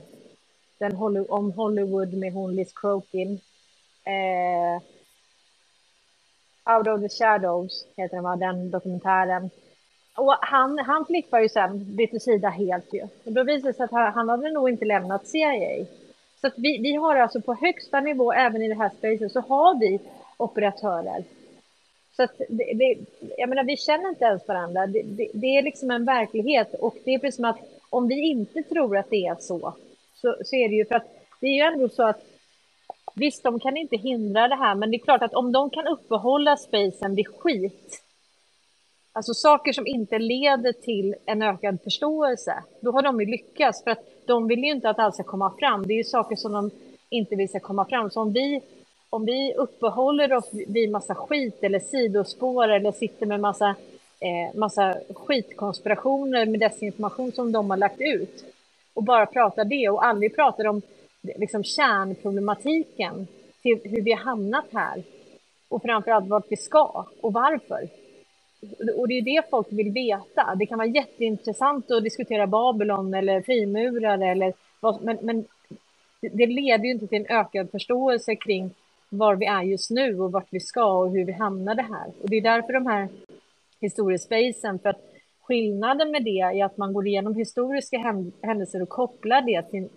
den 0.78 0.96
Holly, 0.96 1.20
om 1.28 1.52
Hollywood 1.52 2.14
med 2.14 2.32
hon 2.32 2.56
Liz 2.56 2.72
Crokin. 2.72 3.40
Eh, 4.04 4.82
Out 6.66 6.88
of 6.88 7.00
the 7.00 7.08
Shadows 7.08 7.86
heter 7.96 8.16
den, 8.16 8.24
va? 8.24 8.36
den 8.36 8.70
dokumentären. 8.70 9.50
Och 10.16 10.34
han, 10.40 10.78
han 10.78 11.04
flippar 11.06 11.40
ju 11.40 11.48
sen, 11.48 11.96
byter 11.96 12.18
sida 12.18 12.48
helt 12.48 12.94
ju. 12.94 13.02
Och 13.24 13.32
då 13.32 13.42
visar 13.42 13.68
det 13.68 13.74
sig 13.74 13.84
att 13.84 13.90
han, 13.90 14.12
han 14.12 14.28
hade 14.28 14.50
nog 14.50 14.68
inte 14.68 14.84
lämnat 14.84 15.26
CIA. 15.26 15.86
Så 16.40 16.46
att 16.46 16.54
vi, 16.56 16.78
vi 16.78 16.94
har 16.94 17.16
alltså 17.16 17.40
på 17.40 17.54
högsta 17.54 18.00
nivå, 18.00 18.32
även 18.32 18.62
i 18.62 18.68
det 18.68 18.74
här 18.74 18.90
spacet, 18.98 19.32
så 19.32 19.40
har 19.40 19.80
vi 19.80 20.00
operatörer. 20.36 21.24
Så 22.16 22.22
att 22.22 22.38
det, 22.48 22.72
det, 22.74 22.96
jag 23.38 23.48
menar, 23.48 23.64
vi 23.64 23.76
känner 23.76 24.08
inte 24.08 24.24
ens 24.24 24.48
varandra. 24.48 24.86
Det, 24.86 25.02
det, 25.02 25.28
det, 25.34 25.46
är 25.46 25.62
liksom 25.62 25.90
en 25.90 26.04
verklighet 26.04 26.74
och 26.74 26.96
det 27.04 27.14
är 27.14 27.18
precis 27.18 27.36
som 27.36 27.44
att 27.44 27.58
om 27.90 28.08
vi 28.08 28.28
inte 28.28 28.62
tror 28.62 28.96
att 28.96 29.10
det 29.10 29.26
är 29.26 29.36
så, 29.40 29.74
så, 30.14 30.36
så 30.44 30.56
är 30.56 30.68
det 30.68 30.74
ju 30.74 30.84
för 30.84 30.94
att 30.94 31.08
det 31.40 31.46
är 31.46 31.54
ju 31.54 31.74
ändå 31.74 31.88
så 31.88 32.02
att 32.02 32.22
visst, 33.14 33.42
de 33.42 33.60
kan 33.60 33.76
inte 33.76 33.96
hindra 33.96 34.48
det 34.48 34.56
här, 34.56 34.74
men 34.74 34.90
det 34.90 34.96
är 34.96 35.04
klart 35.04 35.22
att 35.22 35.34
om 35.34 35.52
de 35.52 35.70
kan 35.70 35.86
uppehålla 35.86 36.56
spacen 36.56 37.14
vid 37.14 37.28
skit, 37.28 38.02
alltså 39.12 39.34
saker 39.34 39.72
som 39.72 39.86
inte 39.86 40.18
leder 40.18 40.72
till 40.72 41.14
en 41.26 41.42
ökad 41.42 41.78
förståelse, 41.84 42.62
då 42.80 42.92
har 42.92 43.02
de 43.02 43.20
ju 43.20 43.26
lyckats 43.26 43.84
för 43.84 43.90
att 43.90 44.26
de 44.26 44.48
vill 44.48 44.64
ju 44.64 44.70
inte 44.70 44.90
att 44.90 44.98
allt 44.98 45.14
ska 45.14 45.22
komma 45.24 45.52
fram. 45.58 45.86
Det 45.86 45.92
är 45.92 45.96
ju 45.96 46.04
saker 46.04 46.36
som 46.36 46.52
de 46.52 46.70
inte 47.08 47.36
vill 47.36 47.48
ska 47.48 47.60
komma 47.60 47.84
fram. 47.84 48.10
Så 48.10 48.20
om 48.20 48.32
vi, 48.32 48.60
om 49.10 49.24
vi 49.24 49.54
uppehåller 49.54 50.32
oss 50.32 50.50
vid 50.52 50.90
massa 50.90 51.14
skit 51.14 51.58
eller 51.62 51.80
sidospår 51.80 52.68
eller 52.68 52.92
sitter 52.92 53.26
med 53.26 53.40
massa, 53.40 53.68
eh, 54.20 54.58
massa 54.58 54.96
skitkonspirationer 55.14 56.46
med 56.46 56.60
desinformation 56.60 57.32
som 57.32 57.52
de 57.52 57.70
har 57.70 57.76
lagt 57.76 58.00
ut 58.00 58.44
och 58.94 59.02
bara 59.02 59.26
pratar 59.26 59.64
det 59.64 59.88
och 59.88 60.04
aldrig 60.04 60.36
pratar 60.36 60.66
om 60.66 60.82
liksom 61.24 61.64
kärnproblematiken 61.64 63.26
till 63.62 63.80
hur 63.84 64.02
vi 64.02 64.12
har 64.12 64.24
hamnat 64.24 64.64
här 64.72 65.02
och 65.68 65.82
framförallt 65.82 66.28
vart 66.28 66.46
vi 66.48 66.56
ska 66.56 67.06
och 67.20 67.32
varför. 67.32 67.88
Och 68.96 69.08
det 69.08 69.18
är 69.18 69.22
det 69.22 69.50
folk 69.50 69.66
vill 69.70 69.92
veta. 69.92 70.54
Det 70.58 70.66
kan 70.66 70.78
vara 70.78 70.88
jätteintressant 70.88 71.90
att 71.90 72.04
diskutera 72.04 72.46
Babylon 72.46 73.14
eller 73.14 73.40
frimurare 73.40 74.30
eller 74.30 74.52
vad, 74.80 75.02
men, 75.02 75.18
men 75.22 75.44
det 76.20 76.46
leder 76.46 76.84
ju 76.84 76.90
inte 76.90 77.06
till 77.06 77.26
en 77.26 77.36
ökad 77.36 77.70
förståelse 77.70 78.36
kring 78.36 78.70
var 79.08 79.36
vi 79.36 79.46
är 79.46 79.62
just 79.62 79.90
nu 79.90 80.20
och 80.20 80.32
vart 80.32 80.48
vi 80.50 80.60
ska 80.60 80.98
och 80.98 81.10
hur 81.10 81.24
vi 81.24 81.32
hamnade 81.32 81.82
här. 81.82 82.12
Och 82.22 82.30
det 82.30 82.36
är 82.36 82.42
därför 82.42 82.72
de 82.72 82.86
här 82.86 83.08
historiespacen, 83.80 84.78
för 84.78 84.88
att 84.88 85.14
skillnaden 85.42 86.10
med 86.10 86.24
det 86.24 86.40
är 86.40 86.64
att 86.64 86.76
man 86.76 86.92
går 86.92 87.06
igenom 87.06 87.34
historiska 87.34 87.98
händelser 88.42 88.82
och 88.82 88.88
kopplar 88.88 89.42
det 89.42 89.62
till, 89.62 89.88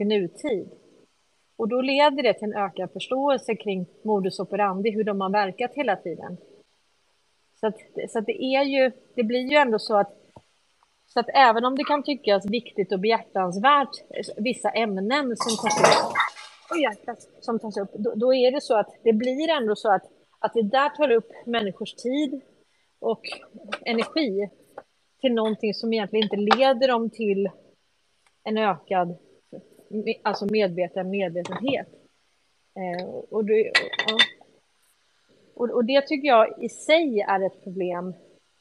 till 0.00 0.08
nutid. 0.08 0.70
Och 1.56 1.68
då 1.68 1.80
leder 1.80 2.22
det 2.22 2.34
till 2.34 2.48
en 2.48 2.56
ökad 2.56 2.92
förståelse 2.92 3.54
kring 3.54 3.86
modus 4.02 4.40
operandi, 4.40 4.90
hur 4.90 5.04
de 5.04 5.20
har 5.20 5.30
verkat 5.30 5.70
hela 5.74 5.96
tiden. 5.96 6.36
Så, 7.60 7.66
att, 7.66 7.78
så 8.08 8.18
att 8.18 8.26
det 8.26 8.42
är 8.42 8.62
ju, 8.62 8.92
det 9.14 9.22
blir 9.22 9.50
ju 9.50 9.56
ändå 9.56 9.78
så 9.78 9.96
att, 9.96 10.12
så 11.06 11.20
att 11.20 11.26
även 11.34 11.64
om 11.64 11.76
det 11.76 11.84
kan 11.84 12.02
tyckas 12.02 12.46
viktigt 12.46 12.92
och 12.92 13.00
behjärtansvärt, 13.00 13.88
vissa 14.36 14.70
ämnen 14.70 15.36
som 15.36 15.56
tas 15.56 15.80
upp, 15.80 16.14
oj, 16.70 17.16
som 17.40 17.58
tas 17.58 17.76
upp 17.76 17.92
då, 17.92 18.14
då, 18.14 18.34
är 18.34 18.50
det 18.52 18.60
så 18.60 18.78
att 18.78 18.90
det 19.04 19.12
blir 19.12 19.50
ändå 19.50 19.76
så 19.76 19.92
att, 19.92 20.04
att 20.38 20.54
det 20.54 20.62
där 20.62 20.88
tar 20.88 21.10
upp 21.10 21.32
människors 21.46 21.94
tid 21.94 22.40
och 22.98 23.22
energi 23.84 24.50
till 25.20 25.32
någonting 25.32 25.74
som 25.74 25.92
egentligen 25.92 26.24
inte 26.24 26.56
leder 26.56 26.88
dem 26.88 27.10
till 27.10 27.50
en 28.44 28.58
ökad 28.58 29.18
alltså 30.22 30.46
medveten 30.50 31.10
medvetenhet. 31.10 31.88
Eh, 32.76 33.06
och, 33.30 33.44
det, 33.44 33.72
ja. 34.06 34.18
och, 35.54 35.70
och, 35.70 35.84
det 35.84 36.00
tycker 36.00 36.28
jag 36.28 36.62
i 36.62 36.68
sig 36.68 37.20
är 37.20 37.46
ett 37.46 37.64
problem. 37.64 38.14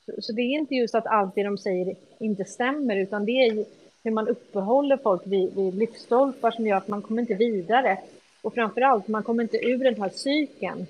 Så, 0.06 0.12
så, 0.22 0.34
det 0.34 0.42
är 0.42 0.60
inte 0.60 0.76
just 0.76 0.96
att 0.96 1.06
allt 1.06 1.36
det 1.36 1.44
de 1.44 1.58
säger 1.58 1.96
inte 2.20 2.46
stämmer, 2.46 2.96
utan 2.96 3.26
det 3.26 3.32
är 3.32 3.66
hur 4.04 4.12
man 4.12 4.28
uppehåller 4.28 4.98
folk 4.98 5.22
vid, 5.26 5.56
vid 5.56 5.76
lyftstolpar 5.76 6.52
som 6.52 6.68
gör 6.68 6.78
att 6.78 6.88
man 6.88 7.02
kommer 7.02 7.22
inte 7.22 7.34
vidare. 7.34 7.98
Och 8.42 8.54
framför 8.54 8.82
allt, 8.82 9.08
man 9.08 9.24
kommer 9.24 9.44
inte 9.44 9.58
ur 9.58 9.84
den 9.84 10.02
här 10.02 10.10
cykeln. 10.10 10.86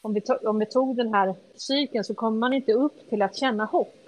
Om 0.00 0.14
vi, 0.14 0.20
to- 0.20 0.46
om 0.46 0.58
vi 0.58 0.66
tog 0.66 0.96
den 0.96 1.14
här 1.14 1.34
cykeln 1.54 2.04
så 2.04 2.14
kommer 2.14 2.38
man 2.38 2.52
inte 2.52 2.72
upp 2.72 3.08
till 3.08 3.22
att 3.22 3.36
känna 3.36 3.64
hopp 3.64 4.01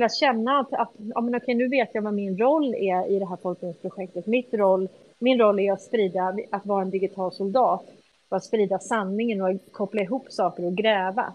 till 0.00 0.04
att 0.04 0.14
känna 0.16 0.58
att, 0.60 0.72
att 0.72 0.92
ja, 0.96 1.20
men 1.20 1.34
okej, 1.34 1.54
nu 1.54 1.68
vet 1.68 1.90
jag 1.92 2.02
vad 2.02 2.14
min 2.14 2.38
roll 2.38 2.74
är 2.74 3.10
i 3.10 3.18
det 3.18 3.26
här 3.26 3.36
folkbildningsprojektet. 3.36 4.26
Mitt 4.26 4.54
roll, 4.54 4.88
min 5.18 5.38
roll 5.38 5.60
är 5.60 5.72
att 5.72 5.82
sprida, 5.82 6.36
att 6.50 6.66
vara 6.66 6.82
en 6.82 6.90
digital 6.90 7.32
soldat, 7.32 7.84
och 8.28 8.36
att 8.36 8.44
sprida 8.44 8.78
sanningen 8.78 9.42
och 9.42 9.72
koppla 9.72 10.02
ihop 10.02 10.26
saker 10.30 10.64
och 10.64 10.74
gräva 10.74 11.34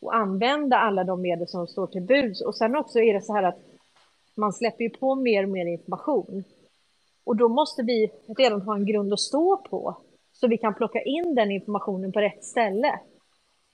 och 0.00 0.14
använda 0.14 0.76
alla 0.76 1.04
de 1.04 1.20
medel 1.20 1.48
som 1.48 1.66
står 1.66 1.86
till 1.86 2.02
buds. 2.02 2.40
Och 2.40 2.54
sen 2.54 2.76
också 2.76 2.98
är 2.98 3.14
det 3.14 3.20
så 3.20 3.32
här 3.32 3.42
att 3.42 3.58
man 4.36 4.52
släpper 4.52 4.84
ju 4.84 4.90
på 4.90 5.14
mer 5.14 5.42
och 5.42 5.50
mer 5.50 5.66
information. 5.66 6.44
Och 7.24 7.36
då 7.36 7.48
måste 7.48 7.82
vi 7.82 8.10
redan 8.38 8.62
ha 8.62 8.76
en 8.76 8.86
grund 8.86 9.12
att 9.12 9.20
stå 9.20 9.56
på 9.56 9.96
så 10.32 10.48
vi 10.48 10.58
kan 10.58 10.74
plocka 10.74 11.02
in 11.02 11.34
den 11.34 11.50
informationen 11.50 12.12
på 12.12 12.20
rätt 12.20 12.44
ställe. 12.44 13.00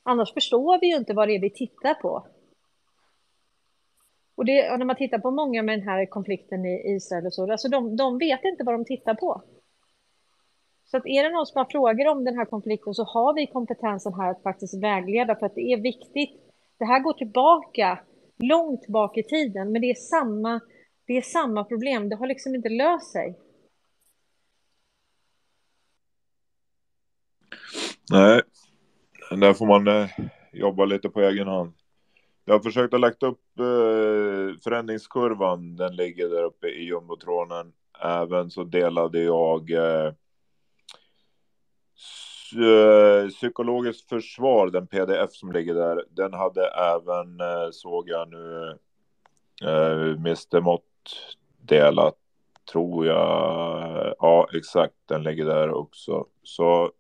Annars 0.03 0.33
förstår 0.33 0.81
vi 0.81 0.87
ju 0.87 0.97
inte 0.97 1.15
vad 1.15 1.29
det 1.29 1.35
är 1.35 1.41
vi 1.41 1.51
tittar 1.51 1.95
på. 1.95 2.27
Och 4.37 4.45
det, 4.45 4.77
när 4.79 4.85
man 4.85 4.97
tittar 4.97 5.19
på 5.19 5.31
många 5.31 5.63
med 5.63 5.79
den 5.79 5.89
här 5.89 6.07
konflikten 6.07 6.67
i 6.67 6.95
Israel 6.97 7.27
och 7.27 7.35
så, 7.35 7.53
alltså 7.53 7.69
de, 7.69 7.97
de 7.97 8.19
vet 8.19 8.45
inte 8.45 8.65
vad 8.65 8.75
de 8.75 8.85
tittar 8.85 9.15
på. 9.15 9.43
Så 10.85 10.97
att 10.97 11.07
är 11.07 11.23
det 11.23 11.31
någon 11.31 11.47
som 11.47 11.59
har 11.59 11.65
frågor 11.65 12.09
om 12.09 12.25
den 12.25 12.37
här 12.37 12.45
konflikten 12.45 12.95
så 12.95 13.05
har 13.05 13.35
vi 13.35 13.47
kompetensen 13.47 14.15
här 14.15 14.31
att 14.31 14.43
faktiskt 14.43 14.83
vägleda 14.83 15.37
för 15.37 15.47
att 15.47 15.55
det 15.55 15.73
är 15.73 15.81
viktigt. 15.81 16.41
Det 16.79 16.85
här 16.85 17.01
går 17.01 17.13
tillbaka 17.13 17.99
långt 18.37 18.87
bak 18.87 19.19
i 19.19 19.23
tiden, 19.23 19.73
men 19.73 19.83
det 19.83 19.91
är 19.91 19.95
samma, 19.95 20.61
det 21.07 21.17
är 21.17 21.23
samma 21.23 21.65
problem. 21.65 22.09
Det 22.09 22.17
har 22.17 22.27
liksom 22.27 22.55
inte 22.55 22.69
löst 22.69 23.13
sig. 23.13 23.39
Nej, 28.11 28.43
där 29.31 29.55
får 29.55 29.67
man 29.67 29.89
eh, 29.89 30.11
jobba 30.53 30.85
lite 30.85 31.09
på 31.09 31.21
egen 31.21 31.47
hand. 31.47 31.73
Jag 32.49 32.55
har 32.55 32.61
försökt 32.61 32.95
att 32.95 33.01
lägga 33.01 33.27
upp 33.27 33.59
eh, 33.59 34.61
förändringskurvan. 34.65 35.77
Den 35.77 35.97
ligger 35.97 36.29
där 36.29 36.43
uppe 36.43 36.69
i 36.69 36.85
jumbotronen. 36.85 37.73
Även 38.01 38.51
så 38.51 38.65
delade 38.65 39.23
jag 39.23 39.71
eh, 39.71 40.13
eh 42.63 43.29
psykologiskt 43.29 44.09
försvar, 44.09 44.71
den 44.71 44.87
pdf 44.87 45.33
som 45.33 45.53
ligger 45.53 45.75
där. 45.75 46.05
Den 46.11 46.35
hade 46.35 46.67
även, 46.67 47.41
eh, 47.41 47.71
såg 47.73 48.09
jag 48.09 48.29
nu, 48.29 48.79
eh, 49.63 50.11
Mr 50.11 50.61
Mott 50.61 51.37
delat, 51.63 52.17
tror 52.73 53.07
jag. 53.07 54.15
Ja, 54.19 54.49
exakt, 54.55 54.95
den 55.07 55.23
ligger 55.23 55.45
där 55.45 55.71
också. 55.71 56.27
Så 56.43 56.93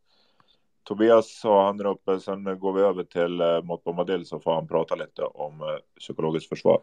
Tobias 0.86 1.42
har 1.42 1.64
han 1.64 1.76
där 1.76 1.84
uppe, 1.84 2.20
sen 2.20 2.58
går 2.58 2.72
vi 2.72 2.80
över 2.80 3.04
till 3.04 3.40
eh, 3.40 3.62
Mott 3.62 3.84
Bombadil 3.84 4.26
så 4.26 4.40
får 4.40 4.54
han 4.54 4.68
prata 4.68 4.94
lite 4.94 5.22
om 5.22 5.60
eh, 5.60 5.98
psykologiskt 5.98 6.48
försvar. 6.48 6.80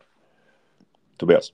Tobias. 1.17 1.53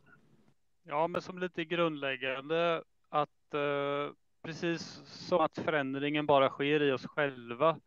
Ja, 0.84 1.08
men 1.08 1.22
som 1.22 1.40
lite 1.40 1.66
grundläggande 1.66 2.84
att 3.10 3.54
eh, 3.54 4.14
precis 4.44 5.02
som 5.06 5.40
att 5.40 5.58
förändringen 5.58 6.26
bara 6.26 6.50
sker 6.50 6.82
i 6.82 6.92
oss 6.92 7.06
själva 7.06 7.80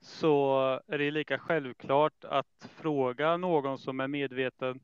så 0.00 0.60
är 0.86 0.98
det 0.98 1.10
lika 1.10 1.38
självklart 1.38 2.24
att 2.24 2.70
fråga 2.76 3.36
någon 3.36 3.78
som 3.78 4.00
är 4.00 4.08
medveten 4.08 4.80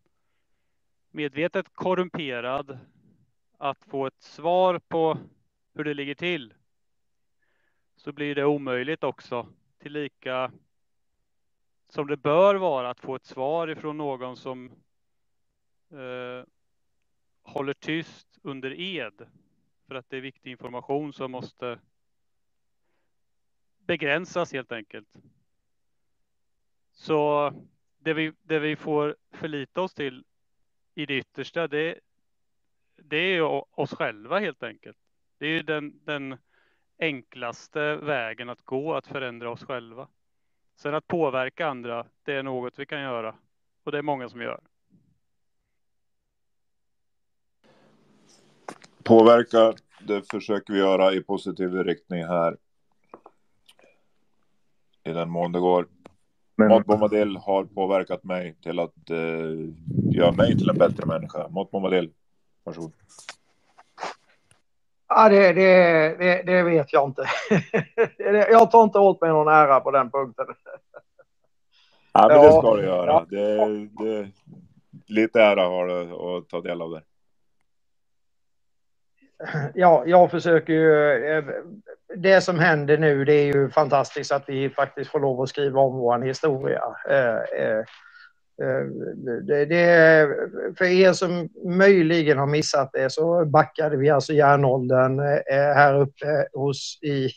medvetet 1.10 1.66
korrumperad 1.72 2.78
att 3.58 3.84
få 3.84 4.06
ett 4.06 4.22
svar 4.22 4.78
på 4.88 5.18
hur 5.74 5.84
det 5.84 5.94
ligger 5.94 6.14
till 6.14 6.54
så 7.98 8.12
blir 8.12 8.34
det 8.34 8.44
omöjligt 8.44 9.04
också 9.04 9.46
tillika 9.78 10.52
som 11.88 12.06
det 12.06 12.16
bör 12.16 12.54
vara 12.54 12.90
att 12.90 13.00
få 13.00 13.14
ett 13.14 13.24
svar 13.24 13.68
ifrån 13.68 13.98
någon 13.98 14.36
som 14.36 14.70
eh, 15.90 16.44
håller 17.42 17.74
tyst 17.74 18.38
under 18.42 18.80
ed 18.80 19.28
för 19.86 19.94
att 19.94 20.10
det 20.10 20.16
är 20.16 20.20
viktig 20.20 20.50
information 20.50 21.12
som 21.12 21.30
måste 21.30 21.78
begränsas 23.78 24.52
helt 24.52 24.72
enkelt. 24.72 25.16
Så 26.92 27.52
det 27.98 28.14
vi, 28.14 28.32
det 28.42 28.58
vi 28.58 28.76
får 28.76 29.16
förlita 29.30 29.82
oss 29.82 29.94
till 29.94 30.24
i 30.94 31.06
det 31.06 31.16
yttersta, 31.16 31.68
det, 31.68 31.98
det 32.96 33.16
är 33.16 33.42
oss 33.80 33.94
själva 33.94 34.38
helt 34.38 34.62
enkelt. 34.62 34.98
Det 35.38 35.46
är 35.46 35.62
den, 35.62 36.00
den 36.04 36.36
enklaste 36.98 37.96
vägen 37.96 38.48
att 38.48 38.62
gå, 38.62 38.94
att 38.94 39.06
förändra 39.06 39.50
oss 39.50 39.64
själva. 39.64 40.08
Sen 40.76 40.94
att 40.94 41.06
påverka 41.06 41.66
andra, 41.66 42.06
det 42.22 42.32
är 42.32 42.42
något 42.42 42.78
vi 42.78 42.86
kan 42.86 43.00
göra 43.00 43.34
och 43.84 43.92
det 43.92 43.98
är 43.98 44.02
många 44.02 44.28
som 44.28 44.42
gör. 44.42 44.60
Påverka, 49.02 49.74
det 50.00 50.30
försöker 50.30 50.72
vi 50.72 50.78
göra 50.78 51.12
i 51.12 51.22
positiv 51.22 51.74
riktning 51.74 52.24
här. 52.24 52.56
I 55.04 55.12
den 55.12 55.30
mån 55.30 55.52
det 55.52 55.60
går. 55.60 55.86
Men... 56.56 56.82
Bombadil 56.82 57.36
har 57.36 57.64
påverkat 57.64 58.24
mig 58.24 58.54
till 58.62 58.78
att 58.78 59.10
uh, 59.10 59.72
göra 60.12 60.32
mig 60.32 60.58
till 60.58 60.68
en 60.68 60.78
bättre 60.78 61.06
människa. 61.06 61.48
Mat 61.48 61.70
Bombadil, 61.70 62.12
varsågod. 62.64 62.92
Ja, 65.08 65.28
det, 65.28 65.52
det, 65.52 66.16
det, 66.18 66.42
det, 66.42 66.62
vet 66.62 66.92
jag 66.92 67.08
inte. 67.08 67.24
jag 68.50 68.70
tar 68.70 68.82
inte 68.82 68.98
åt 68.98 69.20
mig 69.20 69.30
någon 69.30 69.48
ära 69.48 69.80
på 69.80 69.90
den 69.90 70.10
punkten. 70.10 70.46
Ja, 72.12 72.28
men 72.28 72.42
det 72.42 72.52
ska 72.52 72.76
du 72.76 72.82
göra. 72.82 73.24
Det, 73.30 74.30
lite 75.06 75.40
ära 75.40 75.62
har 75.62 75.86
du 75.86 76.02
att 76.02 76.48
ta 76.48 76.60
del 76.60 76.82
av 76.82 76.90
det. 76.90 77.02
Ja, 79.74 80.02
jag 80.06 80.30
försöker 80.30 80.72
ju. 80.72 81.12
Eh, 81.24 81.44
det 82.16 82.40
som 82.40 82.58
händer 82.58 82.98
nu, 82.98 83.24
det 83.24 83.32
är 83.32 83.46
ju 83.46 83.70
fantastiskt 83.70 84.32
att 84.32 84.48
vi 84.48 84.70
faktiskt 84.70 85.10
får 85.10 85.20
lov 85.20 85.40
att 85.40 85.48
skriva 85.48 85.80
om 85.80 85.98
vår 85.98 86.18
historia. 86.18 86.82
Eh, 88.62 88.84
det, 89.46 89.64
det, 89.64 90.28
för 90.78 90.84
er 90.84 91.12
som 91.12 91.48
möjligen 91.64 92.38
har 92.38 92.46
missat 92.46 92.90
det 92.92 93.12
så 93.12 93.44
backade 93.44 93.96
vi 93.96 94.10
alltså 94.10 94.32
järnåldern 94.32 95.18
eh, 95.20 95.58
eh, 95.58 95.74
här 95.74 96.00
uppe 96.00 96.46
hos, 96.52 96.98
i, 97.02 97.30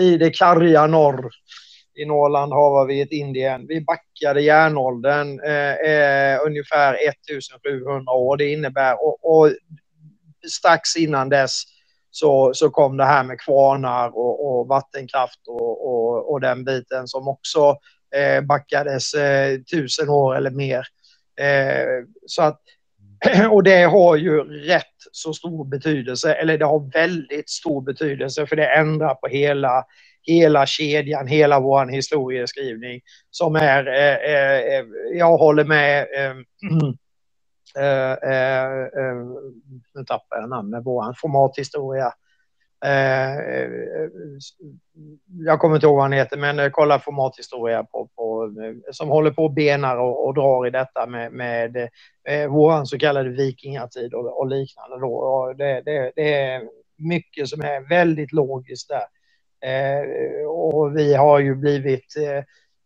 i 0.00 0.16
det 0.16 0.30
karga 0.30 0.86
norr. 0.86 1.30
I 1.94 2.04
Norrland 2.04 2.52
har 2.52 2.86
vi 2.86 3.00
ett 3.00 3.12
Indien. 3.12 3.66
Vi 3.66 3.80
backade 3.80 4.40
järnåldern 4.40 5.40
eh, 5.40 6.46
ungefär 6.46 6.94
1700 6.94 8.12
år. 8.12 8.36
Det 8.36 8.52
innebär, 8.52 9.04
och, 9.04 9.18
och 9.22 9.50
strax 10.48 10.96
innan 10.96 11.28
dess 11.28 11.62
så, 12.10 12.54
så 12.54 12.70
kom 12.70 12.96
det 12.96 13.04
här 13.04 13.24
med 13.24 13.40
kvarnar 13.40 14.16
och, 14.16 14.60
och 14.60 14.68
vattenkraft 14.68 15.40
och, 15.48 15.86
och, 15.86 16.32
och, 16.32 16.40
den 16.40 16.64
biten 16.64 17.08
som 17.08 17.28
också 17.28 17.76
eh, 18.14 18.40
backades 18.40 19.14
eh, 19.14 19.58
tusen 19.60 20.08
år 20.08 20.36
eller 20.36 20.50
mer. 20.50 20.86
Eh, 21.40 22.04
så 22.26 22.42
att, 22.42 22.60
och 23.50 23.62
det 23.62 23.82
har 23.82 24.16
ju 24.16 24.44
rätt 24.44 24.86
så 25.12 25.32
stor 25.32 25.64
betydelse, 25.64 26.34
eller 26.34 26.58
det 26.58 26.64
har 26.64 26.92
väldigt 26.92 27.50
stor 27.50 27.82
betydelse 27.82 28.46
för 28.46 28.56
det 28.56 28.74
ändrar 28.74 29.14
på 29.14 29.26
hela, 29.26 29.84
hela 30.22 30.66
kedjan, 30.66 31.26
hela 31.26 31.60
vår 31.60 31.86
historieskrivning 31.86 33.00
som 33.30 33.56
är, 33.56 33.86
eh, 33.86 34.34
eh, 34.34 34.78
eh 34.78 34.84
jag 35.12 35.38
håller 35.38 35.64
med 35.64 36.06
ehm, 36.16 36.44
Eh, 37.76 38.12
eh, 38.12 38.82
eh, 38.82 39.16
nu 39.94 40.04
tappar 40.06 40.36
jag 40.36 40.48
namnet, 40.48 40.82
vår 40.84 41.14
formathistoria. 41.20 42.12
Eh, 42.84 43.38
eh, 43.38 43.62
eh, 43.62 44.10
jag 45.28 45.60
kommer 45.60 45.74
inte 45.74 45.86
ihåg 45.86 45.94
vad 45.94 46.04
han 46.04 46.12
heter, 46.12 46.36
men 46.36 46.58
eh, 46.58 46.70
kolla 46.70 46.98
formathistoria 46.98 47.84
på, 47.84 48.08
på, 48.16 48.54
som 48.92 49.08
håller 49.08 49.30
på 49.30 49.44
och 49.44 49.52
benar 49.52 49.96
och, 49.96 50.26
och 50.26 50.34
drar 50.34 50.66
i 50.66 50.70
detta 50.70 51.06
med, 51.06 51.32
med 51.32 51.88
med 52.24 52.50
vår 52.50 52.84
så 52.84 52.98
kallade 52.98 53.28
vikingatid 53.28 54.14
och, 54.14 54.38
och 54.38 54.46
liknande. 54.46 55.00
Då. 55.00 55.14
Och 55.14 55.56
det, 55.56 55.82
det, 55.84 56.12
det, 56.16 56.34
är 56.34 56.62
mycket 56.96 57.48
som 57.48 57.60
är 57.60 57.88
väldigt 57.88 58.32
logiskt 58.32 58.88
där. 58.88 59.06
Eh, 59.70 60.46
och 60.46 60.96
vi 60.96 61.14
har 61.14 61.38
ju 61.38 61.54
blivit 61.54 62.16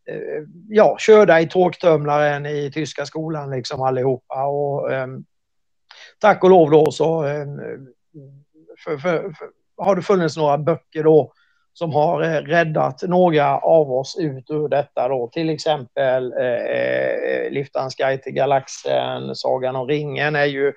Eh, 0.08 0.42
ja, 0.68 0.96
körda 0.98 1.40
i 1.40 1.48
tågtumlaren 1.48 2.46
i 2.46 2.70
tyska 2.70 3.06
skolan 3.06 3.50
liksom 3.50 3.82
allihopa. 3.82 4.46
Och, 4.46 4.92
eh, 4.92 5.06
tack 6.18 6.44
och 6.44 6.50
lov 6.50 6.70
då 6.70 6.92
så 6.92 7.24
eh, 7.24 7.46
för, 8.84 8.98
för, 8.98 9.32
för, 9.32 9.48
har 9.76 9.96
det 9.96 10.02
funnits 10.02 10.36
några 10.36 10.58
böcker 10.58 11.04
då 11.04 11.32
som 11.78 11.92
har 11.92 12.22
eh, 12.22 12.40
räddat 12.40 13.02
några 13.02 13.58
av 13.58 13.92
oss 13.92 14.16
ut 14.20 14.50
ur 14.50 14.68
detta 14.68 15.08
då. 15.08 15.30
Till 15.32 15.50
exempel 15.50 16.32
eh, 16.32 16.46
eh 16.46 17.50
Liftans 17.50 17.94
guide 17.94 18.22
till 18.22 18.32
galaxen, 18.32 19.34
Sagan 19.34 19.76
om 19.76 19.88
ringen 19.88 20.36
är 20.36 20.44
ju 20.44 20.72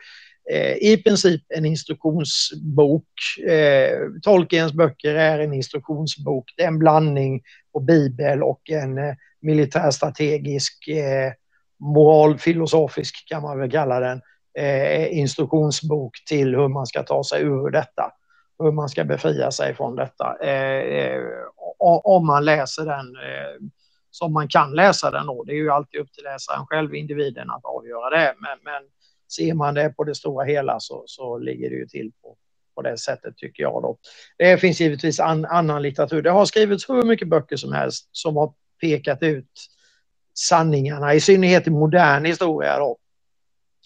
eh, 0.52 0.74
i 0.74 1.02
princip 1.04 1.42
en 1.50 1.66
instruktionsbok. 1.66 3.04
Eh, 3.48 3.98
Tolkiens 4.22 4.74
böcker 4.74 5.16
är 5.16 5.40
en 5.40 5.54
instruktionsbok. 5.54 6.54
Det 6.58 6.64
är 6.64 6.68
en 6.68 6.80
blandning 6.80 7.42
på 7.74 7.80
bibel 7.80 8.44
och 8.44 8.70
en 8.70 8.98
eh, 8.98 9.16
militärstrategisk, 9.42 10.88
eh, 10.88 11.32
moralfilosofisk 11.80 13.30
kan 13.30 13.42
man 13.42 13.60
väl 13.60 13.72
kalla 13.72 14.00
den, 14.00 14.22
eh, 14.60 15.18
instruktionsbok 15.18 16.12
till 16.26 16.56
hur 16.56 16.68
man 16.68 16.86
ska 16.86 17.04
ta 17.04 17.24
sig 17.24 17.42
ur 17.42 17.70
detta. 17.70 18.12
Hur 18.60 18.72
man 18.72 18.90
ska 18.90 19.04
befria 19.04 19.52
sig 19.52 19.76
från 19.76 19.96
detta. 19.96 20.38
Eh, 20.42 20.82
eh 20.82 21.22
om 22.04 22.28
man 22.28 22.46
läser 22.46 22.86
den 22.86 23.16
eh, 23.16 23.70
som 24.12 24.34
man 24.34 24.48
kan 24.48 24.72
läsa 24.76 25.12
den 25.12 25.26
då. 25.26 25.44
Det 25.44 25.52
är 25.52 25.56
ju 25.56 25.70
alltid 25.70 26.02
upp 26.02 26.14
till 26.14 26.24
läsaren 26.24 26.66
själv, 26.66 26.96
individen, 26.96 27.50
att 27.50 27.66
avgöra 27.66 28.10
det. 28.10 28.36
Men, 28.40 28.58
men 28.64 28.84
ser 29.32 29.54
man 29.54 29.74
det 29.74 29.90
på 29.90 30.04
det 30.04 30.16
stora 30.16 30.46
hela 30.46 30.80
så, 30.80 31.04
så 31.06 31.38
ligger 31.38 31.70
det 31.70 31.76
ju 31.76 31.86
till 31.86 32.12
på, 32.22 32.36
på 32.76 32.82
det 32.82 32.98
sättet 32.98 33.38
tycker 33.38 33.64
jag. 33.64 33.82
Då. 33.82 33.98
Det 34.38 34.58
finns 34.58 34.80
givetvis 34.80 35.20
an, 35.20 35.46
annan 35.46 35.82
litteratur. 35.82 36.22
Det 36.22 36.32
har 36.32 36.46
skrivits 36.46 36.90
hur 36.90 37.04
mycket 37.04 37.28
böcker 37.28 37.56
som 37.56 37.74
helst 37.74 38.10
som 38.12 38.38
har 38.38 38.54
pekat 38.82 39.24
ut 39.24 39.52
sanningarna, 40.34 41.14
i 41.14 41.20
synnerhet 41.20 41.68
i 41.68 41.70
modern 41.70 42.26
historia. 42.26 42.80
Då. 42.80 42.98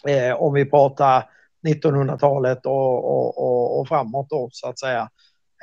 Eh, 0.08 0.34
om 0.34 0.54
vi 0.54 0.66
pratar 0.66 1.30
1900-talet 1.68 2.66
och, 2.66 3.06
och, 3.06 3.38
och, 3.38 3.80
och, 3.80 3.88
framåt 3.88 4.30
då, 4.30 4.50
så 4.52 4.68
att 4.68 4.80
säga. 4.80 5.10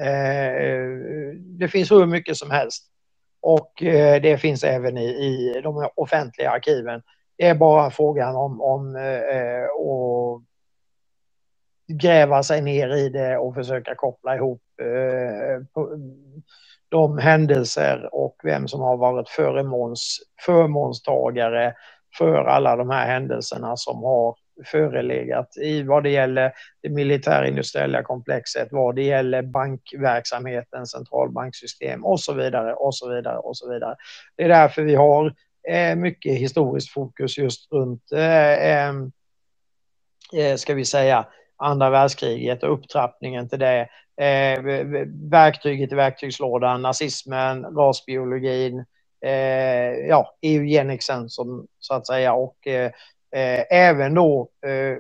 Eh, 0.00 1.34
det 1.36 1.68
finns 1.68 1.90
hur 1.92 2.06
mycket 2.06 2.36
som 2.36 2.50
helst. 2.50 2.86
Och 3.42 3.82
eh, 3.82 4.22
det 4.22 4.38
finns 4.38 4.64
även 4.64 4.98
i, 4.98 5.06
i 5.06 5.60
de 5.62 5.88
offentliga 5.96 6.50
arkiven. 6.50 7.02
Det 7.38 7.46
är 7.46 7.54
bara 7.54 7.90
frågan 7.90 8.36
om, 8.36 8.60
om 8.60 8.96
eh, 8.96 9.64
att 9.64 10.42
gräva 12.02 12.42
sig 12.42 12.62
ner 12.62 12.96
i 12.96 13.08
det 13.08 13.38
och 13.38 13.54
försöka 13.54 13.94
koppla 13.94 14.36
ihop 14.36 14.62
eh, 14.82 15.84
de 16.88 17.18
händelser 17.18 18.08
och 18.12 18.36
vem 18.42 18.68
som 18.68 18.80
har 18.80 18.96
varit 18.96 19.28
förmåns, 19.28 20.18
förmånstagare 20.46 21.74
för 22.18 22.44
alla 22.44 22.76
de 22.76 22.90
här 22.90 23.06
händelserna 23.06 23.76
som 23.76 24.02
har 24.02 24.34
förelegat 24.64 25.56
i 25.56 25.82
vad 25.82 26.02
det 26.02 26.10
gäller 26.10 26.52
det 26.82 26.88
militärindustriella 26.88 28.02
komplexet, 28.02 28.68
vad 28.70 28.94
det 28.94 29.02
gäller 29.02 29.42
bankverksamheten, 29.42 30.86
centralbanksystem 30.86 32.04
och 32.04 32.20
så 32.20 32.32
vidare 32.32 32.74
och 32.74 32.94
så 32.94 33.08
vidare 33.14 33.38
och 33.38 33.56
så 33.56 33.72
vidare. 33.72 33.96
Det 34.36 34.44
är 34.44 34.48
därför 34.48 34.82
vi 34.82 34.94
har 34.94 35.34
eh, 35.68 35.96
mycket 35.96 36.36
historiskt 36.36 36.92
fokus 36.92 37.38
just 37.38 37.72
runt, 37.72 38.12
eh, 38.12 38.88
eh 38.88 38.94
ska 40.56 40.74
vi 40.74 40.84
säga, 40.84 41.26
andra 41.56 41.90
världskriget 41.90 42.62
och 42.62 42.72
upptrappningen 42.72 43.48
till 43.48 43.58
det. 43.58 43.88
Eh, 44.16 44.62
verktyget 45.30 45.92
i 45.92 45.94
verktygslådan, 45.94 46.82
nazismen, 46.82 47.64
rasbiologin, 47.64 48.84
eh, 49.24 50.06
ja, 50.08 50.34
eugeniksen 50.42 51.28
som 51.28 51.66
så 51.78 51.94
att 51.94 52.06
säga 52.06 52.34
och 52.34 52.66
eh 52.66 52.90
Eh, 53.32 53.64
även 53.70 54.14
då 54.14 54.48
eh, 54.66 54.96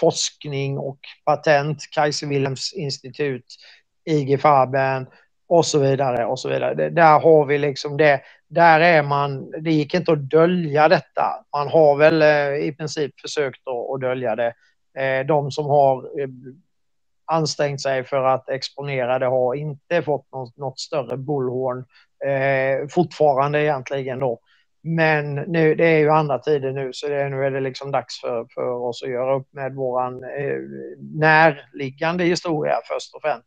forskning 0.00 0.78
och 0.78 0.98
patent, 1.24 1.78
Kaiser 1.90 2.26
Wilhelms 2.26 2.72
institut, 2.72 3.46
IG 4.04 4.40
Farben 4.40 5.06
och 5.48 5.66
så 5.66 5.78
vidare 5.78 6.26
och 6.26 6.40
så 6.40 6.48
vidare. 6.48 6.90
Där 6.90 7.20
har 7.20 7.44
vi 7.44 7.58
liksom 7.58 7.96
det. 7.96 8.20
Där 8.48 8.80
är 8.80 9.02
man, 9.02 9.50
det 9.50 9.72
gick 9.72 9.94
inte 9.94 10.12
att 10.12 10.30
dölja 10.30 10.88
detta. 10.88 11.44
Man 11.52 11.68
har 11.68 11.96
väl 11.96 12.22
eh, 12.22 12.68
i 12.68 12.74
princip 12.78 13.20
försökt 13.20 13.60
att, 13.94 14.00
dölja 14.00 14.36
det. 14.36 14.54
Eh, 14.98 15.26
de 15.26 15.50
som 15.50 15.66
har 15.66 16.10
ansträngt 17.24 17.82
sig 17.82 18.04
för 18.04 18.24
att 18.24 18.48
exponera 18.48 19.18
det 19.18 19.26
har 19.26 19.54
inte 19.54 20.02
fått 20.02 20.32
något, 20.32 20.56
något 20.56 20.80
större 20.80 21.16
bullhorn 21.16 21.84
eh, 22.26 22.88
fortfarande 22.88 23.62
egentligen 23.62 24.18
då. 24.18 24.40
Men 24.82 25.34
nu, 25.34 25.74
det 25.74 25.86
är 25.86 25.98
ju 25.98 26.10
andra 26.10 26.38
tider 26.38 26.72
nu 26.72 26.92
så 26.92 27.08
det, 27.08 27.28
nu 27.28 27.44
är 27.44 27.50
det 27.50 27.60
liksom 27.60 27.90
dags 27.90 28.20
för, 28.20 28.46
för 28.54 28.70
oss 28.70 29.02
att 29.02 29.10
göra 29.10 29.36
upp 29.36 29.48
med 29.52 29.74
våran 29.74 30.24
eh, 30.24 30.58
närliggande 31.14 32.24
historia 32.24 32.76
först 32.88 33.14
och 33.14 33.22
främst. 33.22 33.46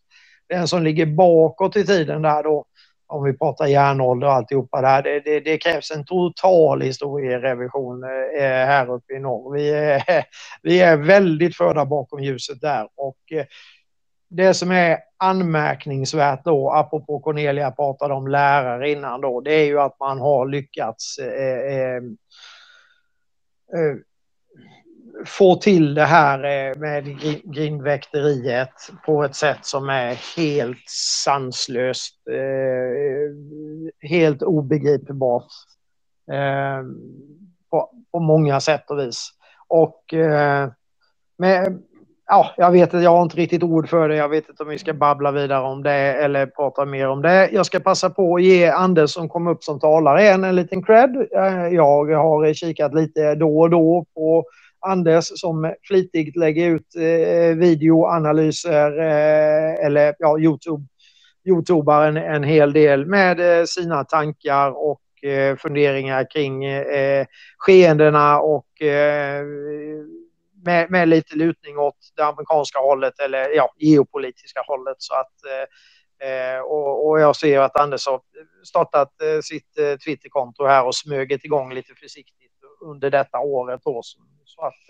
Den 0.50 0.68
som 0.68 0.84
ligger 0.84 1.06
bakåt 1.06 1.76
i 1.76 1.86
tiden 1.86 2.22
där 2.22 2.44
då, 2.44 2.66
om 3.08 3.24
vi 3.24 3.38
pratar 3.38 3.66
järnålder 3.66 4.28
och 4.28 4.34
alltihopa 4.34 4.82
där, 4.82 5.02
det, 5.04 5.20
det, 5.20 5.40
det 5.40 5.58
krävs 5.58 5.92
en 5.92 6.06
total 6.06 6.82
historierevision 6.82 8.04
eh, 8.04 8.40
här 8.42 8.92
uppe 8.92 9.14
i 9.14 9.20
norr. 9.20 9.54
Vi 9.54 9.70
är, 9.70 10.04
vi 10.62 10.80
är 10.80 10.98
väldigt 10.98 11.58
förda 11.58 11.86
bakom 11.86 12.24
ljuset 12.24 12.62
där 12.62 12.88
och 12.96 13.18
eh, 13.32 13.46
det 14.34 14.54
som 14.54 14.72
är 14.72 14.98
anmärkningsvärt 15.18 16.46
då, 16.46 16.72
apropå 16.72 17.20
Cornelia 17.20 17.72
pratade 17.72 18.14
om 18.14 18.28
lärare 18.28 18.92
innan 18.92 19.22
då, 19.22 19.42
det 19.42 19.54
är 19.54 19.66
ju 19.66 19.80
att 19.80 20.00
man 20.00 20.20
har 20.20 20.48
lyckats 20.48 21.18
eh, 21.18 21.74
eh, 21.74 22.04
eh 23.74 23.96
få 25.26 25.56
till 25.56 25.94
det 25.94 26.06
här 26.06 26.44
eh, 26.44 26.78
med 26.78 27.20
grindväkteriet 27.44 28.74
på 29.06 29.24
ett 29.24 29.36
sätt 29.36 29.66
som 29.66 29.90
är 29.90 30.38
helt 30.38 30.90
sanslöst, 31.24 32.28
eh, 32.28 33.36
helt 34.10 34.42
obegripbart 34.42 35.52
eh, 36.32 36.84
på, 37.70 37.92
på 38.12 38.20
många 38.20 38.60
sätt 38.60 38.90
och 38.90 39.00
vis. 39.00 39.30
Och 39.68 40.14
eh, 40.14 40.70
med, 41.38 41.82
ja, 42.34 42.54
jag 42.58 42.72
vet 42.72 42.94
att 42.94 43.04
jag 43.04 43.12
har 43.12 43.24
inte 43.24 43.38
riktigt 43.38 43.64
ord 43.64 43.90
för 43.90 44.10
det. 44.10 44.16
Jag 44.16 44.30
vet 44.30 44.50
inte 44.50 44.64
om 44.64 44.70
vi 44.70 44.78
ska 44.78 44.94
babbla 44.94 45.32
vidare 45.32 45.64
om 45.64 45.84
det 45.84 45.94
eller 45.94 46.46
prata 46.46 46.86
mer 46.86 47.10
om 47.10 47.22
det. 47.22 47.50
Jag 47.52 47.66
ska 47.66 47.80
passa 47.80 48.10
på 48.10 48.36
att 48.36 48.44
ge 48.44 48.68
Anders 48.68 49.12
som 49.12 49.30
kom 49.30 49.48
upp 49.48 49.64
som 49.64 49.80
talare 49.80 50.28
en, 50.28 50.44
en 50.44 50.56
liten 50.56 50.84
cred. 50.84 51.16
Eh, 51.36 51.68
jag 51.68 52.06
har 52.06 52.54
kikat 52.54 52.94
lite 52.94 53.36
då 53.36 53.60
och 53.60 53.70
då 53.70 54.06
på 54.16 54.46
Anders 54.80 55.26
som 55.36 55.74
flitigt 55.88 56.36
lägger 56.36 56.70
ut 56.70 56.96
eh, 56.96 57.58
videoanalyser 57.58 59.00
eh, 59.00 59.86
eller 59.86 60.16
ja, 60.20 60.40
Youtube, 60.40 60.84
Youtubar 61.46 62.06
en, 62.06 62.18
en 62.18 62.44
hel 62.44 62.74
del 62.74 63.06
med 63.06 63.60
eh, 63.60 63.66
sina 63.66 64.04
tankar 64.04 64.72
och 64.90 65.30
eh, 65.30 65.56
funderingar 65.56 66.28
kring 66.34 66.66
eh, 66.66 67.26
skeendena 67.58 68.40
och 68.40 68.82
eh, 68.82 69.46
med, 70.66 70.92
med, 70.92 71.08
lite 71.08 71.36
lutning 71.36 71.78
åt 71.78 71.98
det 72.16 72.26
amerikanska 72.26 72.80
hållet 72.80 73.20
eller 73.20 73.50
ja, 73.50 73.74
geopolitiska 73.78 74.62
hållet. 74.68 74.96
Så 74.98 75.14
att, 75.14 75.34
eh, 75.52 76.28
eh 76.30 76.60
och, 76.60 77.08
och, 77.08 77.20
jag 77.20 77.36
ser 77.36 77.60
att 77.60 77.80
Anders 77.80 78.08
har 78.08 78.22
startat 78.68 79.22
eh, 79.22 79.40
sitt 79.42 79.78
eh, 79.78 79.98
Twitterkonto 79.98 80.66
här 80.66 80.86
och 80.86 80.96
smugit 80.96 81.46
igång 81.46 81.74
lite 81.74 81.94
försiktigt 81.96 82.52
under 82.82 83.10
detta 83.10 83.40
året. 83.40 83.82
Då, 83.84 84.02
så 84.46 84.62
att 84.62 84.90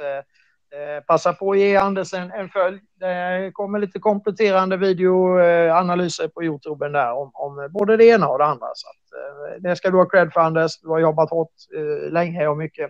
eh, 0.74 1.04
passa 1.08 1.34
på 1.34 1.52
att 1.52 1.60
ge 1.60 1.76
Anders 1.76 2.14
en, 2.14 2.32
en 2.32 2.50
följd. 2.50 2.82
Det 3.00 3.52
kommer 3.54 3.80
lite 3.80 4.00
kompletterande 4.00 4.78
videoanalyser 4.78 6.28
på 6.28 6.44
Youtube 6.44 6.90
där 6.90 7.14
om, 7.14 7.32
om 7.34 7.70
både 7.72 7.98
det 7.98 8.06
ena 8.06 8.28
och 8.28 8.38
det 8.38 8.46
andra. 8.46 8.68
Så 8.74 8.88
att, 8.88 9.20
eh, 9.20 9.62
det 9.62 9.76
ska 9.76 9.90
du 9.90 9.98
ha 9.98 10.10
cred 10.10 10.34
för 10.34 10.42
Anders. 10.42 10.82
Du 10.82 10.88
har 10.88 11.00
jobbat 11.00 11.30
hårt 11.30 11.54
eh, 11.76 12.12
länge 12.12 12.48
och 12.48 12.58
mycket. 12.58 12.90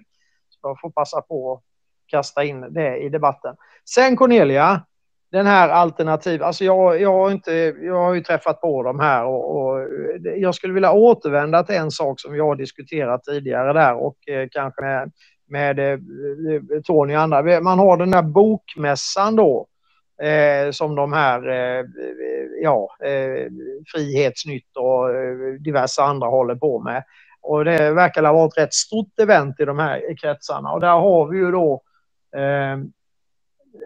Så 0.49 0.59
jag 0.61 0.79
får 0.81 0.91
passa 0.91 1.21
på 1.21 1.61
kasta 2.13 2.43
in 2.43 2.73
det 2.73 2.97
i 2.97 3.09
debatten. 3.09 3.55
Sen 3.89 4.15
Cornelia, 4.15 4.81
den 5.31 5.45
här 5.45 5.69
alternativ, 5.69 6.43
alltså 6.43 6.63
jag, 6.63 7.01
jag, 7.01 7.13
har 7.13 7.31
inte, 7.31 7.53
jag 7.81 8.03
har 8.03 8.13
ju 8.13 8.21
träffat 8.21 8.61
på 8.61 8.83
dem 8.83 8.99
här 8.99 9.25
och, 9.25 9.55
och, 9.55 9.87
jag 10.35 10.55
skulle 10.55 10.73
vilja 10.73 10.91
återvända 10.91 11.63
till 11.63 11.75
en 11.75 11.91
sak 11.91 12.19
som 12.19 12.33
vi 12.33 12.39
har 12.39 12.55
diskuterat 12.55 13.23
tidigare 13.23 13.73
där 13.73 13.93
och 13.93 14.29
eh, 14.29 14.47
kanske 14.51 14.81
med, 14.81 15.11
med 15.47 15.79
eh, 15.79 15.99
Tony 16.83 17.15
och 17.15 17.21
andra. 17.21 17.61
Man 17.61 17.79
har 17.79 17.97
den 17.97 18.11
där 18.11 18.21
bokmässan 18.21 19.35
då 19.35 19.67
eh, 20.21 20.71
som 20.71 20.95
de 20.95 21.13
här 21.13 21.49
eh, 21.49 21.85
ja, 22.63 22.89
eh, 23.03 23.47
Frihetsnytt 23.93 24.77
och 24.77 25.09
eh, 25.09 25.53
diverse 25.59 26.01
andra 26.01 26.27
håller 26.27 26.55
på 26.55 26.79
med. 26.79 27.03
Och 27.41 27.65
det 27.65 27.91
verkar 27.91 28.23
ha 28.23 28.33
varit 28.33 28.51
ett 28.51 28.63
rätt 28.63 28.73
stort 28.73 29.19
event 29.19 29.59
i 29.59 29.65
de 29.65 29.79
här 29.79 30.01
kretsarna 30.21 30.71
och 30.71 30.79
där 30.79 30.99
har 30.99 31.27
vi 31.27 31.37
ju 31.37 31.51
då 31.51 31.81
eh, 32.35 32.77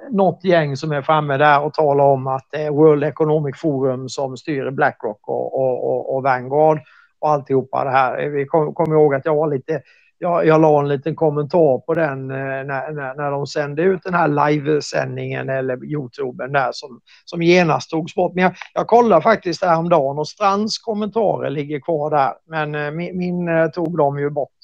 något 0.10 0.44
gäng 0.44 0.78
som 0.78 0.92
är 0.92 1.02
framme 1.02 1.38
där 1.38 1.62
och 1.62 1.74
talar 1.74 2.04
om 2.04 2.28
att 2.28 2.48
det 2.52 2.62
är 2.62 2.72
World 2.72 3.04
Economic 3.04 3.60
Forum 3.60 4.10
som 4.10 4.38
styr 4.38 4.70
Blackrock 4.72 5.20
och, 5.28 5.60
och, 5.60 5.90
och, 5.90 6.16
och 6.16 6.24
Vanguard 6.24 6.80
och 7.20 7.30
alltihopa 7.30 7.84
det 7.84 7.90
här. 7.90 8.30
Vi 8.30 8.46
kommer 8.46 8.72
kom 8.72 8.94
ihåg 8.94 9.16
att 9.16 9.26
jag 9.26 9.36
var 9.36 9.48
lite 9.48 9.82
jag, 10.20 10.46
jag 10.46 10.62
la 10.62 10.80
en 10.80 10.88
liten 10.88 11.16
kommentar 11.16 11.78
på 11.78 11.94
den 11.94 12.32
eh, 12.32 12.38
när, 12.38 12.92
när, 12.92 13.16
när 13.16 13.32
de 13.32 13.48
sände 13.48 13.82
ut 13.82 14.04
den 14.04 14.14
här 14.14 14.28
livesändningen 14.28 15.50
eller 15.50 15.86
Youtuben 15.86 16.52
där 16.52 16.70
som, 16.72 17.00
som 17.26 17.42
genast 17.42 17.90
togs 17.90 18.16
bort. 18.16 18.36
Men 18.36 18.44
jag, 18.44 18.54
jag 18.74 18.88
kollade 18.88 19.22
faktiskt 19.22 19.64
häromdagen 19.64 20.20
och 20.20 20.28
Strands 20.28 20.78
kommentarer 20.78 21.50
ligger 21.50 21.80
kvar 21.80 22.10
där. 22.10 22.34
Men 22.48 22.76
eh, 22.76 22.92
min, 22.92 23.18
min 23.18 23.48
eh, 23.48 23.68
tog 23.68 23.98
de 23.98 24.20
ju 24.20 24.30
bort 24.30 24.56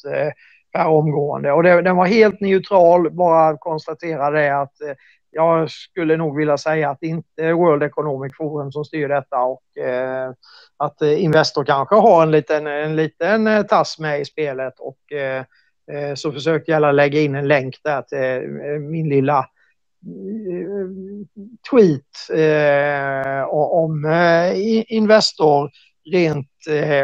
per 0.73 0.87
omgående 0.87 1.51
och 1.51 1.63
det, 1.63 1.81
den 1.81 1.95
var 1.95 2.05
helt 2.05 2.39
neutral, 2.41 3.11
bara 3.11 3.57
konstatera 3.57 4.29
det 4.31 4.61
att 4.61 4.81
eh, 4.81 4.95
jag 5.33 5.71
skulle 5.71 6.17
nog 6.17 6.37
vilja 6.37 6.57
säga 6.57 6.89
att 6.89 6.97
det 7.01 7.07
inte 7.07 7.43
är 7.43 7.53
World 7.53 7.83
Economic 7.83 8.33
Forum 8.37 8.71
som 8.71 8.85
styr 8.85 9.07
detta 9.07 9.37
och 9.37 9.77
eh, 9.77 10.31
att 10.77 11.01
eh, 11.01 11.23
Investor 11.23 11.63
kanske 11.63 11.95
har 11.95 12.23
en 12.23 12.31
liten, 12.31 12.67
en 12.67 12.95
liten 12.95 13.47
eh, 13.47 13.63
tass 13.63 13.99
med 13.99 14.21
i 14.21 14.25
spelet 14.25 14.73
och 14.79 15.11
eh, 15.17 15.43
eh 15.91 16.15
så 16.15 16.31
försökte 16.31 16.71
jag 16.71 16.95
lägga 16.95 17.21
in 17.21 17.35
en 17.35 17.47
länk 17.47 17.75
där 17.83 18.01
till 18.01 18.49
min 18.79 19.09
lilla 19.09 19.45
tweet 21.71 22.39
eh, 22.39 23.43
om 23.49 24.05
Investor 24.87 25.71
rent 26.11 26.49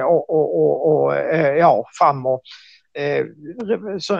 och, 0.05 0.29
och, 0.29 0.59
och, 0.59 1.05
och 1.05 1.15
ja, 1.57 1.85
framåt. 1.99 2.41
Eh, 2.99 3.25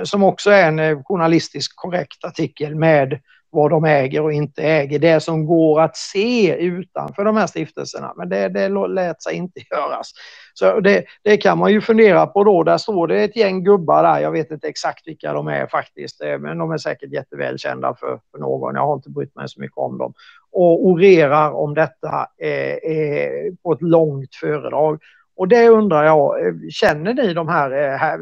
som 0.04 0.24
också 0.24 0.50
är 0.50 0.68
en 0.68 0.80
eh, 0.80 1.04
journalistiskt 1.04 1.74
korrekt 1.76 2.26
artikel 2.26 2.76
med 2.76 3.20
vad 3.52 3.72
de 3.72 3.86
äger 3.86 4.22
och 4.22 4.34
inte 4.34 4.64
äger. 4.64 5.00
Det 5.00 5.20
som 5.20 5.46
går 5.46 5.82
att 5.82 5.98
se 5.98 6.56
utanför 6.56 7.26
de 7.26 7.38
här 7.38 7.48
stiftelserna. 7.48 8.14
Men 8.18 8.30
det, 8.30 8.50
det 8.50 8.70
lät 8.70 9.24
sig 9.24 9.36
inte 9.36 9.60
göras. 9.72 10.12
Så 10.54 10.80
det, 10.80 11.04
det, 11.24 11.38
kan 11.38 11.58
man 11.58 11.72
ju 11.72 11.82
fundera 11.82 12.28
på 12.28 12.44
då. 12.44 12.64
Där 12.64 12.78
står 12.78 13.08
det 13.08 13.24
ett 13.24 13.36
gäng 13.36 13.64
gubbar 13.64 14.04
där. 14.04 14.20
Jag 14.20 14.32
vet 14.32 14.52
inte 14.52 14.68
exakt 14.68 15.08
vilka 15.08 15.34
de 15.34 15.48
är 15.48 15.68
faktiskt. 15.68 16.22
Eh, 16.22 16.40
men 16.40 16.58
de 16.58 16.72
är 16.72 16.78
säkert 16.78 17.14
jättevälkända 17.14 17.96
för, 18.00 18.20
för 18.32 18.40
någon. 18.40 18.76
Jag 18.76 18.88
har 18.88 18.96
inte 18.96 19.10
brytt 19.10 19.36
mig 19.36 19.50
så 19.50 19.62
mycket 19.62 19.78
om 19.78 19.98
dem. 19.98 20.14
Och 20.52 20.88
orerar 20.88 21.52
om 21.52 21.74
detta 21.74 22.28
eh, 22.42 22.74
eh, 22.74 23.54
på 23.64 23.74
ett 23.74 23.82
långt 23.82 24.36
föredrag. 24.36 25.00
Och 25.40 25.48
det 25.48 25.70
undrar 25.70 26.06
jag, 26.06 26.46
eh, 26.46 26.54
känner 26.70 27.14
ni 27.14 27.34
de 27.34 27.48
här, 27.48 27.98
här 27.98 28.18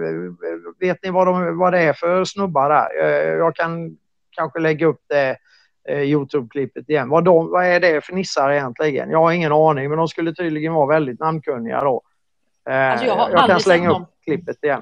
vet 0.79 1.03
ni 1.03 1.09
vad, 1.09 1.27
de, 1.27 1.57
vad 1.57 1.73
det 1.73 1.79
är 1.79 1.93
för 1.93 2.25
snubbar 2.25 2.69
där? 2.69 3.07
Jag 3.37 3.55
kan 3.55 3.97
kanske 4.31 4.59
lägga 4.59 4.85
upp 4.85 5.01
det 5.07 5.37
eh, 5.87 6.01
Youtube-klippet 6.01 6.89
igen. 6.89 7.09
Vad, 7.09 7.23
de, 7.23 7.51
vad 7.51 7.65
är 7.65 7.79
det 7.79 8.05
för 8.05 8.13
nissar 8.13 8.51
egentligen? 8.51 9.11
Jag 9.11 9.19
har 9.19 9.31
ingen 9.31 9.51
aning, 9.51 9.89
men 9.89 9.97
de 9.97 10.07
skulle 10.07 10.33
tydligen 10.33 10.73
vara 10.73 10.87
väldigt 10.87 11.19
namnkunniga 11.19 11.79
då. 11.79 12.01
Eh, 12.69 12.91
alltså 12.91 13.05
jag, 13.05 13.31
jag 13.31 13.47
kan 13.47 13.59
slänga 13.59 13.91
upp 13.91 14.07
klippet 14.23 14.63
igen. 14.63 14.81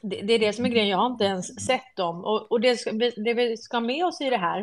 Det, 0.00 0.20
det, 0.22 0.32
är 0.32 0.38
det 0.38 0.52
som 0.52 0.64
är 0.64 0.68
grejen, 0.68 0.88
jag 0.88 0.98
har 0.98 1.06
inte 1.06 1.24
ens 1.24 1.66
sett 1.66 1.96
dem. 1.96 2.24
Och, 2.24 2.52
och 2.52 2.60
det, 2.60 2.78
det 3.16 3.34
vi 3.34 3.56
ska 3.56 3.80
med 3.80 4.04
oss 4.06 4.20
i 4.20 4.30
det 4.30 4.36
här, 4.36 4.62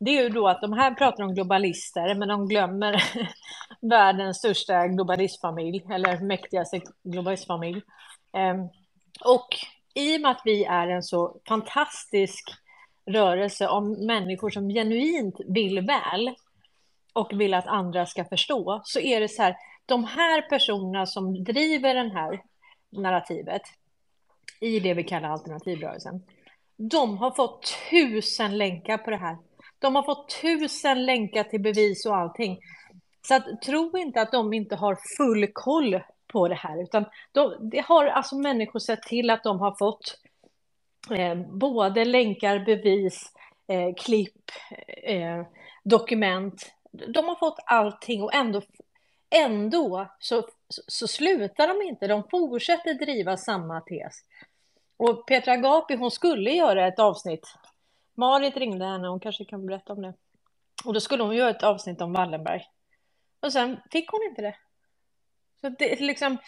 det 0.00 0.18
är 0.18 0.22
ju 0.22 0.28
då 0.28 0.48
att 0.48 0.60
de 0.60 0.72
här 0.72 0.94
pratar 0.94 1.24
om 1.24 1.34
globalister, 1.34 2.14
men 2.14 2.28
de 2.28 2.48
glömmer 2.48 3.02
världens 3.80 4.38
största 4.38 4.86
globalistfamilj, 4.86 5.84
eller 5.90 6.20
mäktigaste 6.20 6.80
globalistfamilj. 7.02 7.82
Ehm, 8.32 8.68
och 9.24 9.48
i 9.94 10.16
och 10.16 10.20
med 10.20 10.30
att 10.30 10.42
vi 10.44 10.64
är 10.64 10.88
en 10.88 11.02
så 11.02 11.40
fantastisk 11.48 12.50
rörelse 13.06 13.68
om 13.68 14.06
människor 14.06 14.50
som 14.50 14.68
genuint 14.68 15.34
vill 15.48 15.80
väl 15.80 16.34
och 17.12 17.40
vill 17.40 17.54
att 17.54 17.66
andra 17.66 18.06
ska 18.06 18.24
förstå, 18.24 18.80
så 18.84 19.00
är 19.00 19.20
det 19.20 19.28
så 19.28 19.42
här, 19.42 19.56
de 19.86 20.04
här 20.04 20.42
personerna 20.42 21.06
som 21.06 21.44
driver 21.44 21.94
den 21.94 22.10
här 22.10 22.42
narrativet 22.90 23.62
i 24.60 24.80
det 24.80 24.94
vi 24.94 25.04
kallar 25.04 25.28
alternativrörelsen, 25.28 26.22
de 26.76 27.18
har 27.18 27.30
fått 27.30 27.74
tusen 27.90 28.58
länkar 28.58 28.98
på 28.98 29.10
det 29.10 29.16
här. 29.16 29.36
De 29.80 29.96
har 29.96 30.02
fått 30.02 30.40
tusen 30.42 31.06
länkar 31.06 31.44
till 31.44 31.60
bevis 31.60 32.06
och 32.06 32.16
allting. 32.16 32.58
Så 33.28 33.34
att, 33.34 33.62
tro 33.62 33.98
inte 33.98 34.20
att 34.20 34.32
de 34.32 34.52
inte 34.52 34.76
har 34.76 34.98
full 35.16 35.46
koll 35.52 36.00
på 36.26 36.48
det 36.48 36.54
här, 36.54 36.82
utan 36.82 37.04
de, 37.32 37.70
det 37.70 37.80
har 37.80 38.06
alltså 38.06 38.36
människor 38.36 38.78
sett 38.78 39.02
till 39.02 39.30
att 39.30 39.44
de 39.44 39.60
har 39.60 39.76
fått 39.78 40.18
eh, 41.10 41.34
både 41.36 42.04
länkar, 42.04 42.58
bevis, 42.58 43.32
eh, 43.68 43.94
klipp, 43.96 44.50
eh, 44.86 45.42
dokument. 45.84 46.72
De 46.92 47.24
har 47.28 47.36
fått 47.36 47.58
allting 47.66 48.22
och 48.22 48.34
ändå 48.34 48.62
ändå 49.30 50.08
så, 50.18 50.42
så, 50.68 50.82
så 50.86 51.08
slutar 51.08 51.68
de 51.68 51.82
inte. 51.82 52.06
De 52.06 52.24
fortsätter 52.30 52.94
driva 52.94 53.36
samma 53.36 53.80
tes. 53.80 54.14
Och 54.96 55.26
Petra 55.26 55.52
Agapi, 55.52 55.96
hon 55.96 56.10
skulle 56.10 56.50
göra 56.50 56.86
ett 56.86 56.98
avsnitt. 56.98 57.46
Marit 58.20 58.56
ringde 58.56 58.84
henne, 58.84 59.08
hon 59.08 59.20
kanske 59.20 59.44
kan 59.44 59.66
berätta 59.66 59.92
om 59.92 60.02
det. 60.02 60.14
Och 60.84 60.94
då 60.94 61.00
skulle 61.00 61.22
hon 61.22 61.36
göra 61.36 61.50
ett 61.50 61.62
avsnitt 61.62 62.00
om 62.00 62.12
Wallenberg. 62.12 62.64
Och 63.40 63.52
sen 63.52 63.80
fick 63.90 64.10
hon 64.10 64.22
inte 64.22 64.42
det. 64.42 64.56
Så 65.60 65.68
det 65.68 66.00
liksom... 66.00 66.38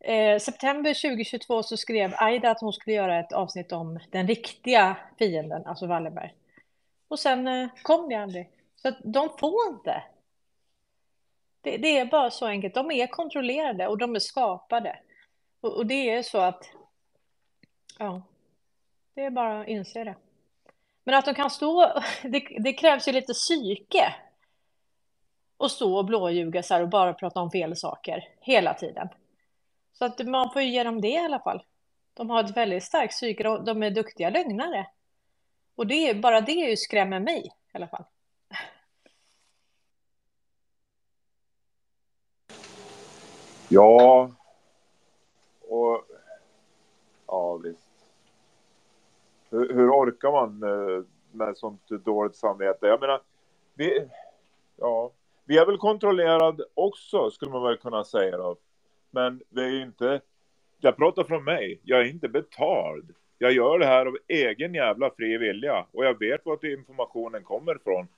Eh, 0.00 0.38
september 0.38 0.94
2022 0.94 1.62
så 1.62 1.76
skrev 1.76 2.14
Aida 2.16 2.50
att 2.50 2.60
hon 2.60 2.72
skulle 2.72 2.96
göra 2.96 3.20
ett 3.20 3.32
avsnitt 3.32 3.72
om 3.72 4.00
den 4.10 4.26
riktiga 4.26 4.96
fienden, 5.18 5.66
alltså 5.66 5.86
Wallenberg. 5.86 6.34
Och 7.08 7.18
sen 7.18 7.48
eh, 7.48 7.68
kom 7.82 8.08
det 8.08 8.14
aldrig. 8.14 8.50
Så 8.76 8.88
att 8.88 8.98
de 9.04 9.38
får 9.38 9.68
inte. 9.68 10.02
Det, 11.60 11.76
det, 11.76 11.98
är 11.98 12.04
bara 12.04 12.30
så 12.30 12.46
enkelt. 12.46 12.74
De 12.74 12.90
är 12.90 13.06
kontrollerade 13.06 13.88
och 13.88 13.98
de 13.98 14.14
är 14.14 14.20
skapade. 14.20 14.98
Och, 15.60 15.76
och 15.76 15.86
det 15.86 16.10
är 16.10 16.22
så 16.22 16.38
att... 16.38 16.70
Ja, 17.98 18.22
det 19.14 19.24
är 19.24 19.30
bara 19.30 19.60
att 19.60 19.68
inse 19.68 20.04
det. 20.04 20.14
Men 21.04 21.14
att 21.14 21.24
de 21.24 21.34
kan 21.34 21.50
stå... 21.50 22.02
Det, 22.22 22.40
det 22.60 22.72
krävs 22.72 23.08
ju 23.08 23.12
lite 23.12 23.32
psyke. 23.32 24.14
Och 25.56 25.70
stå 25.70 25.96
och 25.96 26.04
blåljuga 26.04 26.62
så 26.62 26.74
här 26.74 26.82
och 26.82 26.88
bara 26.88 27.14
prata 27.14 27.40
om 27.40 27.50
fel 27.50 27.76
saker 27.76 28.28
hela 28.40 28.74
tiden. 28.74 29.08
Så 29.92 30.04
att 30.04 30.26
man 30.26 30.50
får 30.52 30.62
ju 30.62 30.68
ge 30.68 30.84
dem 30.84 31.00
det 31.00 31.08
i 31.08 31.18
alla 31.18 31.40
fall. 31.40 31.62
De 32.14 32.30
har 32.30 32.44
ett 32.44 32.56
väldigt 32.56 32.84
starkt 32.84 33.12
psyke 33.12 33.48
och 33.48 33.64
de 33.64 33.82
är 33.82 33.90
duktiga 33.90 34.30
lögnare. 34.30 34.86
Och 35.74 35.86
det 35.86 36.08
är, 36.08 36.14
bara 36.14 36.40
det 36.40 36.78
skrämmer 36.78 37.20
mig 37.20 37.46
i 37.46 37.76
alla 37.76 37.88
fall. 37.88 38.04
Ja. 43.68 44.30
Och 45.68 46.04
ja, 47.26 47.56
visst. 47.56 47.83
Hur, 49.54 49.74
hur 49.74 49.90
orkar 49.90 50.32
man 50.32 50.62
eh, 50.62 51.04
med 51.32 51.56
sånt 51.56 51.88
dåligt 51.88 52.36
samvete? 52.36 52.86
Jag 52.86 53.00
menar, 53.00 53.20
vi, 53.74 54.08
ja, 54.76 55.12
vi 55.44 55.58
är 55.58 55.66
väl 55.66 55.78
kontrollerad 55.78 56.62
också 56.74 57.30
skulle 57.30 57.50
man 57.50 57.62
väl 57.62 57.76
kunna 57.76 58.04
säga 58.04 58.36
då. 58.36 58.56
Men 59.10 59.42
vi 59.48 59.64
är 59.64 59.70
ju 59.70 59.82
inte, 59.82 60.20
jag 60.80 60.96
pratar 60.96 61.24
från 61.24 61.44
mig, 61.44 61.80
jag 61.82 62.00
är 62.00 62.04
inte 62.04 62.28
betald. 62.28 63.14
Jag 63.38 63.52
gör 63.52 63.78
det 63.78 63.86
här 63.86 64.06
av 64.06 64.16
egen 64.28 64.74
jävla 64.74 65.10
fri 65.10 65.38
vilja 65.38 65.86
och 65.92 66.04
jag 66.04 66.18
vet 66.18 66.46
vart 66.46 66.64
informationen 66.64 67.44
kommer 67.44 67.76
ifrån. 67.76 68.08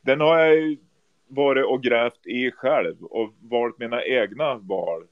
Den 0.00 0.20
har 0.20 0.38
jag 0.38 0.76
varit 1.28 1.66
och 1.66 1.82
grävt 1.82 2.26
i 2.26 2.50
själv 2.50 3.04
och 3.04 3.32
valt 3.40 3.78
mina 3.78 4.04
egna 4.04 4.54
val. 4.54 5.06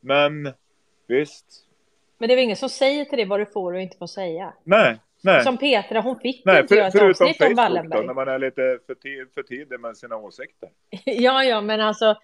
Men 0.00 0.52
visst. 1.06 1.65
Men 2.18 2.28
det 2.28 2.34
är 2.34 2.36
väl 2.36 2.44
ingen 2.44 2.56
som 2.56 2.68
säger 2.68 3.04
till 3.04 3.18
dig 3.18 3.26
vad 3.26 3.40
du 3.40 3.46
får 3.46 3.72
och 3.72 3.80
inte 3.80 3.98
får 3.98 4.06
säga? 4.06 4.52
Nej, 4.64 4.98
nej. 5.20 5.44
Som 5.44 5.58
Petra, 5.58 6.00
hon 6.00 6.18
fick 6.18 6.44
nej, 6.44 6.60
inte 6.60 6.68
för, 6.68 6.76
göra 6.76 6.88
ett 6.88 7.20
avsnitt 7.20 7.42
om 7.42 7.54
Wallenberg. 7.54 8.00
Då, 8.00 8.06
när 8.06 8.14
man 8.14 8.28
är 8.28 8.38
lite 8.38 8.78
för, 8.86 8.94
tid, 8.94 9.28
för 9.34 9.42
tidig 9.42 9.80
med 9.80 9.96
sina 9.96 10.16
åsikter. 10.16 10.68
Ja, 11.04 11.44
ja, 11.44 11.60
men 11.60 11.80
alltså 11.80 12.16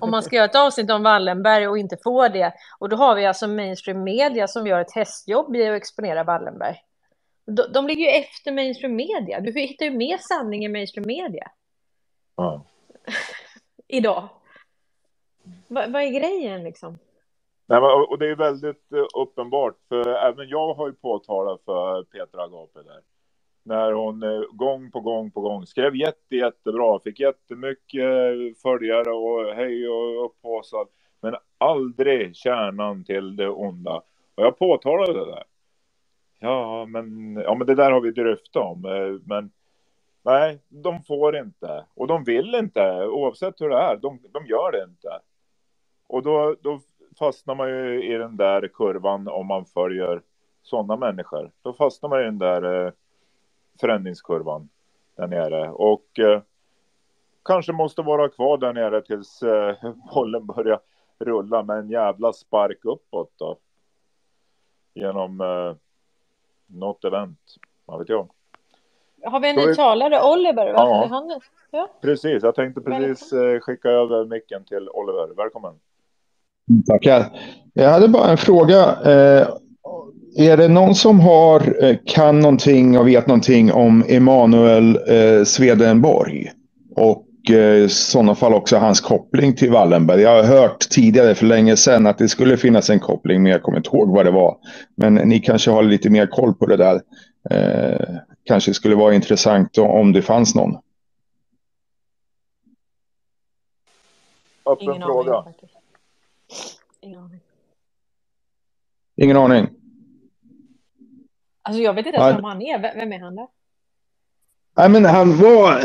om 0.00 0.10
man 0.10 0.22
ska 0.22 0.36
göra 0.36 0.44
ett 0.44 0.56
avsnitt 0.56 0.90
om 0.90 1.02
Wallenberg 1.02 1.68
och 1.68 1.78
inte 1.78 1.96
får 2.02 2.28
det. 2.28 2.52
Och 2.78 2.88
då 2.88 2.96
har 2.96 3.14
vi 3.14 3.26
alltså 3.26 3.46
mainstream 3.46 4.02
media 4.04 4.48
som 4.48 4.66
gör 4.66 4.80
ett 4.80 4.94
hästjobb 4.94 5.56
i 5.56 5.68
att 5.68 5.76
exponera 5.76 6.24
Wallenberg. 6.24 6.76
De, 7.46 7.72
de 7.72 7.86
ligger 7.86 8.04
ju 8.04 8.10
efter 8.10 8.52
mainstream 8.52 8.96
media. 8.96 9.40
Du 9.40 9.52
hittar 9.52 9.86
ju 9.86 9.90
mer 9.90 10.18
sanning 10.18 10.64
i 10.64 10.68
mainstream 10.68 11.06
media. 11.06 11.50
Ja. 12.36 12.64
Idag. 13.88 14.28
Va, 15.68 15.84
vad 15.88 16.02
är 16.02 16.08
grejen 16.20 16.64
liksom? 16.64 16.98
Nej, 17.70 17.80
men, 17.80 17.90
och 17.90 18.18
det 18.18 18.30
är 18.30 18.36
väldigt 18.36 18.92
eh, 18.92 19.04
uppenbart, 19.22 19.74
för 19.88 20.08
även 20.08 20.48
jag 20.48 20.74
har 20.74 20.86
ju 20.86 20.92
påtalat 20.92 21.60
för 21.64 22.02
Petra 22.02 22.42
Agape 22.42 22.82
där. 22.82 23.00
När 23.62 23.92
hon 23.92 24.22
eh, 24.22 24.42
gång 24.52 24.90
på 24.90 25.00
gång 25.00 25.30
på 25.30 25.40
gång 25.40 25.66
skrev 25.66 25.96
jätte, 25.96 26.36
jättebra, 26.36 27.00
fick 27.00 27.20
jättemycket 27.20 28.02
följare 28.62 29.10
och 29.10 29.54
hej 29.54 29.88
och 29.88 30.24
upphåsad. 30.24 30.86
Men 31.20 31.34
aldrig 31.58 32.36
kärnan 32.36 33.04
till 33.04 33.36
det 33.36 33.48
onda. 33.48 34.02
Och 34.34 34.44
jag 34.44 34.58
påtalade 34.58 35.12
det 35.12 35.26
där. 35.26 35.44
Ja, 36.38 36.86
men, 36.86 37.34
ja, 37.36 37.54
men 37.54 37.66
det 37.66 37.74
där 37.74 37.90
har 37.90 38.00
vi 38.00 38.10
dryftat 38.10 38.62
om. 38.62 38.84
Eh, 38.84 39.20
men 39.24 39.50
nej, 40.22 40.58
de 40.68 41.02
får 41.02 41.36
inte. 41.36 41.84
Och 41.94 42.06
de 42.06 42.24
vill 42.24 42.54
inte, 42.54 43.06
oavsett 43.06 43.60
hur 43.60 43.68
det 43.68 43.78
är. 43.78 43.96
De, 43.96 44.20
de 44.32 44.46
gör 44.46 44.72
det 44.72 44.84
inte. 44.84 45.20
Och 46.06 46.22
då, 46.22 46.56
då 46.62 46.80
fastnar 47.20 47.54
man 47.54 47.68
ju 47.68 48.14
i 48.14 48.18
den 48.18 48.36
där 48.36 48.68
kurvan 48.68 49.28
om 49.28 49.46
man 49.46 49.64
följer 49.64 50.22
sådana 50.62 50.96
människor. 50.96 51.50
Då 51.62 51.72
fastnar 51.72 52.08
man 52.10 52.20
i 52.20 52.24
den 52.24 52.38
där 52.38 52.86
eh, 52.86 52.92
förändringskurvan 53.80 54.68
där 55.16 55.26
nere 55.26 55.70
och 55.70 56.18
eh, 56.18 56.42
kanske 57.44 57.72
måste 57.72 58.02
vara 58.02 58.28
kvar 58.28 58.58
där 58.58 58.72
nere 58.72 59.02
tills 59.02 59.42
eh, 59.42 59.76
bollen 60.14 60.46
börjar 60.46 60.80
rulla 61.18 61.62
med 61.62 61.78
en 61.78 61.90
jävla 61.90 62.32
spark 62.32 62.84
uppåt 62.84 63.32
då. 63.36 63.58
Genom 64.94 65.40
eh, 65.40 65.74
något 66.66 67.04
event, 67.04 67.54
vad 67.84 67.98
vet 67.98 68.08
jag. 68.08 68.28
Har 69.24 69.40
vi 69.40 69.50
en 69.50 69.56
ny 69.56 69.66
vi- 69.66 69.76
talare, 69.76 70.22
Oliver? 70.22 70.72
Va? 70.72 70.72
Ja. 70.72 71.06
Han... 71.10 71.40
ja. 71.70 71.88
Precis, 72.00 72.42
jag 72.42 72.54
tänkte 72.54 72.80
precis 72.80 73.32
eh, 73.32 73.60
skicka 73.60 73.88
över 73.88 74.24
micken 74.24 74.64
till 74.64 74.88
Oliver. 74.88 75.34
Välkommen. 75.36 75.80
Tackar. 76.86 77.24
Jag 77.74 77.90
hade 77.90 78.08
bara 78.08 78.30
en 78.30 78.36
fråga. 78.36 78.78
Eh, 79.04 79.48
är 80.36 80.56
det 80.56 80.68
någon 80.68 80.94
som 80.94 81.20
har, 81.20 81.84
eh, 81.84 81.96
kan 82.06 82.40
någonting 82.40 82.98
och 82.98 83.08
vet 83.08 83.26
någonting 83.26 83.72
om 83.72 84.04
Emanuel 84.08 84.98
eh, 85.08 85.44
Swedenborg? 85.44 86.50
Och 86.96 87.26
eh, 87.50 87.74
i 87.74 87.88
sådana 87.88 88.34
fall 88.34 88.54
också 88.54 88.76
hans 88.76 89.00
koppling 89.00 89.54
till 89.56 89.70
Wallenberg. 89.70 90.20
Jag 90.20 90.42
har 90.42 90.42
hört 90.42 90.78
tidigare 90.90 91.34
för 91.34 91.46
länge 91.46 91.76
sedan 91.76 92.06
att 92.06 92.18
det 92.18 92.28
skulle 92.28 92.56
finnas 92.56 92.90
en 92.90 93.00
koppling, 93.00 93.42
men 93.42 93.52
jag 93.52 93.62
kommer 93.62 93.78
inte 93.78 93.96
ihåg 93.96 94.08
vad 94.14 94.24
det 94.24 94.30
var. 94.30 94.56
Men 94.96 95.14
ni 95.14 95.40
kanske 95.40 95.70
har 95.70 95.82
lite 95.82 96.10
mer 96.10 96.26
koll 96.26 96.54
på 96.54 96.66
det 96.66 96.76
där. 96.76 97.00
Eh, 97.50 98.16
kanske 98.44 98.74
skulle 98.74 98.94
vara 98.94 99.14
intressant 99.14 99.78
om 99.78 100.12
det 100.12 100.22
fanns 100.22 100.54
någon. 100.54 100.76
Öppen 104.66 104.84
Ingen 104.88 105.02
fråga. 105.02 105.34
aning. 105.36 105.54
Ingen 107.00 107.18
aning. 107.18 107.40
Ingen 109.16 109.36
aning. 109.36 109.66
Alltså 111.62 111.82
jag 111.82 111.94
vet 111.94 112.06
inte 112.06 112.18
ens 112.18 112.36
vem 112.36 112.44
han 112.44 112.62
är. 112.62 112.82
Vem- 112.82 112.98
Vem 112.98 113.12
är 113.12 113.20
han 113.20 113.36
där? 113.36 113.46
Nej, 114.76 114.88
men 114.88 115.04
han 115.04 115.38
var, 115.38 115.78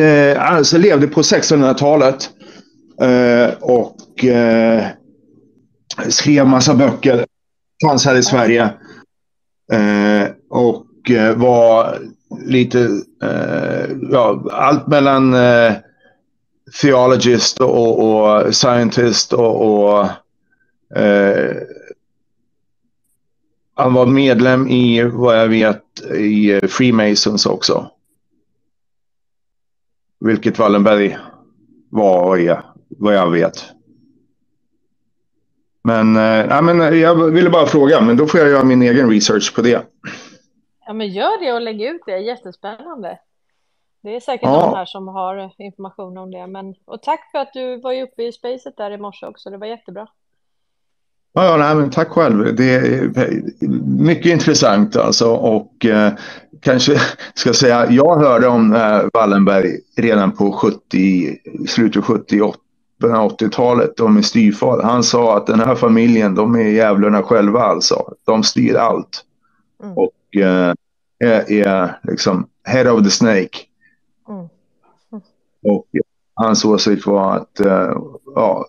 eh, 0.00 0.52
alltså 0.52 0.78
levde 0.78 1.06
på 1.08 1.22
1600-talet 1.22 2.30
eh, 3.00 3.54
och 3.60 4.24
eh, 4.24 4.84
skrev 6.08 6.46
massa 6.46 6.74
böcker. 6.74 7.26
Fanns 7.86 8.04
här 8.06 8.16
i 8.16 8.22
Sverige. 8.22 8.62
Eh, 9.72 10.28
och 10.50 11.10
eh, 11.10 11.36
var 11.36 11.98
lite, 12.46 12.78
eh, 13.22 13.90
ja, 14.10 14.44
allt 14.52 14.86
mellan 14.86 15.34
eh, 15.34 15.72
theologist 16.82 17.60
och, 17.60 18.04
och 18.04 18.54
scientist 18.54 19.32
och, 19.32 19.84
och 19.84 20.06
eh, 20.98 21.56
han 23.74 23.94
var 23.94 24.06
medlem 24.06 24.68
i, 24.68 25.02
vad 25.02 25.38
jag 25.38 25.48
vet, 25.48 25.82
i 26.14 26.60
Freemasons 26.68 27.46
också. 27.46 27.90
Vilket 30.20 30.58
Wallenberg 30.58 31.18
var 31.90 32.22
och 32.22 32.38
är, 32.38 32.62
vad 32.88 33.14
jag 33.14 33.30
vet. 33.30 33.64
Men, 35.82 36.16
eh, 36.16 36.46
nej, 36.46 36.62
men 36.62 37.00
jag 37.00 37.30
ville 37.30 37.50
bara 37.50 37.66
fråga, 37.66 38.00
men 38.00 38.16
då 38.16 38.26
får 38.26 38.40
jag 38.40 38.48
göra 38.48 38.64
min 38.64 38.82
egen 38.82 39.10
research 39.10 39.54
på 39.54 39.62
det. 39.62 39.86
Ja, 40.86 40.92
men 40.92 41.08
gör 41.08 41.40
det 41.40 41.52
och 41.52 41.60
lägg 41.60 41.82
ut 41.82 42.02
det. 42.06 42.18
Jättespännande. 42.18 43.18
Det 44.02 44.16
är 44.16 44.20
säkert 44.20 44.42
Ja. 44.48 44.66
någon 44.66 44.76
här 44.76 44.84
som 44.84 45.08
har 45.08 45.50
information 45.58 46.18
om 46.18 46.30
det. 46.30 46.46
Men, 46.46 46.74
och 46.84 47.02
tack 47.02 47.30
för 47.32 47.38
att 47.38 47.52
du 47.52 47.80
var 47.80 47.92
ju 47.92 48.02
uppe 48.02 48.22
i 48.22 48.32
spacet 48.32 48.76
där 48.76 48.90
i 48.90 48.98
morse 48.98 49.26
också. 49.26 49.50
Det 49.50 49.56
var 49.56 49.66
jättebra. 49.66 50.06
Ja, 51.32 51.44
ja, 51.44 51.56
nej, 51.56 51.74
men 51.74 51.90
tack 51.90 52.08
själv. 52.08 52.56
Det 52.56 52.74
är 52.74 53.10
mycket 54.04 54.32
intressant 54.32 54.96
alltså. 54.96 55.30
Och 55.34 55.86
eh, 55.86 56.12
kanske 56.60 56.96
ska 57.34 57.52
säga, 57.52 57.90
jag 57.90 58.16
hörde 58.16 58.46
om 58.48 58.74
eh, 58.74 59.00
Wallenberg 59.14 59.80
redan 59.96 60.32
på 60.32 60.52
70, 60.52 61.38
slutet 61.68 62.04
70, 62.04 62.52
80-talet 63.02 64.00
och 64.00 64.10
min 64.10 64.22
styvfar. 64.22 64.82
Han 64.82 65.02
sa 65.02 65.36
att 65.36 65.46
den 65.46 65.60
här 65.60 65.74
familjen, 65.74 66.34
de 66.34 66.54
är 66.54 66.68
djävlarna 66.68 67.22
själva 67.22 67.60
alltså. 67.60 68.14
De 68.26 68.42
styr 68.42 68.74
allt. 68.74 69.24
Och 69.96 70.42
eh, 70.42 70.72
är, 71.18 71.52
är 71.52 71.98
liksom 72.02 72.48
head 72.64 72.92
of 72.92 73.04
the 73.04 73.10
snake. 73.10 73.58
Och 75.62 75.86
hans 76.34 76.64
åsikt 76.64 77.06
var 77.06 77.36
att 77.36 77.60
uh, 77.60 77.92
ja, 78.34 78.66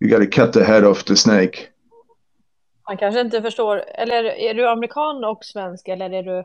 you 0.00 0.10
gotta 0.10 0.30
cut 0.30 0.52
the 0.52 0.64
head 0.64 0.88
off 0.88 1.04
the 1.04 1.16
snake. 1.16 1.58
Han 2.82 2.96
kanske 2.96 3.20
inte 3.20 3.42
förstår, 3.42 3.84
eller 3.94 4.24
är 4.24 4.54
du 4.54 4.68
amerikan 4.68 5.24
och 5.24 5.44
svensk 5.44 5.88
eller 5.88 6.10
är 6.10 6.22
du? 6.22 6.44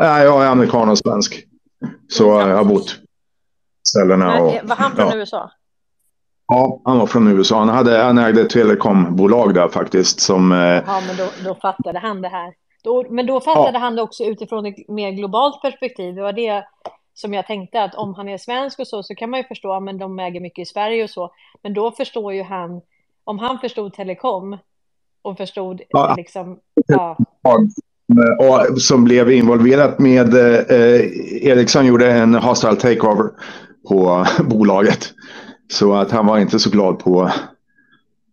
Ja, 0.00 0.22
jag 0.22 0.44
är 0.44 0.48
amerikan 0.48 0.88
och 0.88 0.98
svensk. 0.98 1.46
Så 2.08 2.24
jag 2.24 2.56
har 2.56 2.64
bott 2.64 3.00
ställena. 3.88 4.42
Och, 4.42 4.54
var 4.62 4.76
han 4.76 4.92
från 4.96 5.08
ja. 5.08 5.16
USA? 5.16 5.50
Ja, 6.46 6.80
han 6.84 6.98
var 6.98 7.06
från 7.06 7.28
USA. 7.28 7.58
Han, 7.58 7.68
hade, 7.68 7.98
han 7.98 8.18
ägde 8.18 8.40
ett 8.40 8.50
telekombolag 8.50 9.54
där 9.54 9.68
faktiskt. 9.68 10.20
Som, 10.20 10.52
eh, 10.52 10.58
Ja, 10.58 11.02
men 11.06 11.16
då, 11.16 11.28
då 11.44 11.54
fattade 11.54 11.98
han 11.98 12.22
det 12.22 12.28
här. 12.28 12.54
Då, 12.84 13.06
men 13.10 13.26
då 13.26 13.40
fattade 13.40 13.78
han 13.78 13.96
det 13.96 14.02
också 14.02 14.24
utifrån 14.24 14.66
ett 14.66 14.88
mer 14.88 15.10
globalt 15.10 15.62
perspektiv. 15.62 16.14
Det 16.14 16.22
var 16.22 16.32
det 16.32 16.64
som 17.20 17.34
jag 17.34 17.46
tänkte 17.46 17.82
att 17.82 17.94
om 17.94 18.14
han 18.14 18.28
är 18.28 18.38
svensk 18.38 18.78
och 18.78 18.86
så, 18.86 19.02
så 19.02 19.14
kan 19.14 19.30
man 19.30 19.40
ju 19.40 19.44
förstå, 19.44 19.80
men 19.80 19.98
de 19.98 20.18
äger 20.18 20.40
mycket 20.40 20.62
i 20.62 20.66
Sverige 20.66 21.04
och 21.04 21.10
så. 21.10 21.30
Men 21.62 21.74
då 21.74 21.90
förstår 21.90 22.32
ju 22.32 22.42
han, 22.42 22.80
om 23.24 23.38
han 23.38 23.58
förstod 23.58 23.94
telekom 23.94 24.56
och 25.22 25.36
förstod 25.36 25.80
Ja. 25.88 26.14
liksom, 26.16 26.58
ja, 26.86 27.16
och, 28.38 28.82
som 28.82 29.04
blev 29.04 29.30
involverat 29.30 29.98
med 29.98 30.34
eh, 30.34 31.00
Ericsson 31.46 31.86
gjorde 31.86 32.12
en 32.12 32.34
hostile 32.34 32.76
takeover 32.76 33.30
på 33.88 34.26
bolaget. 34.44 35.12
Så 35.72 35.94
att 35.94 36.10
han 36.10 36.26
var 36.26 36.38
inte 36.38 36.58
så 36.58 36.70
glad 36.70 36.98
på, 36.98 37.30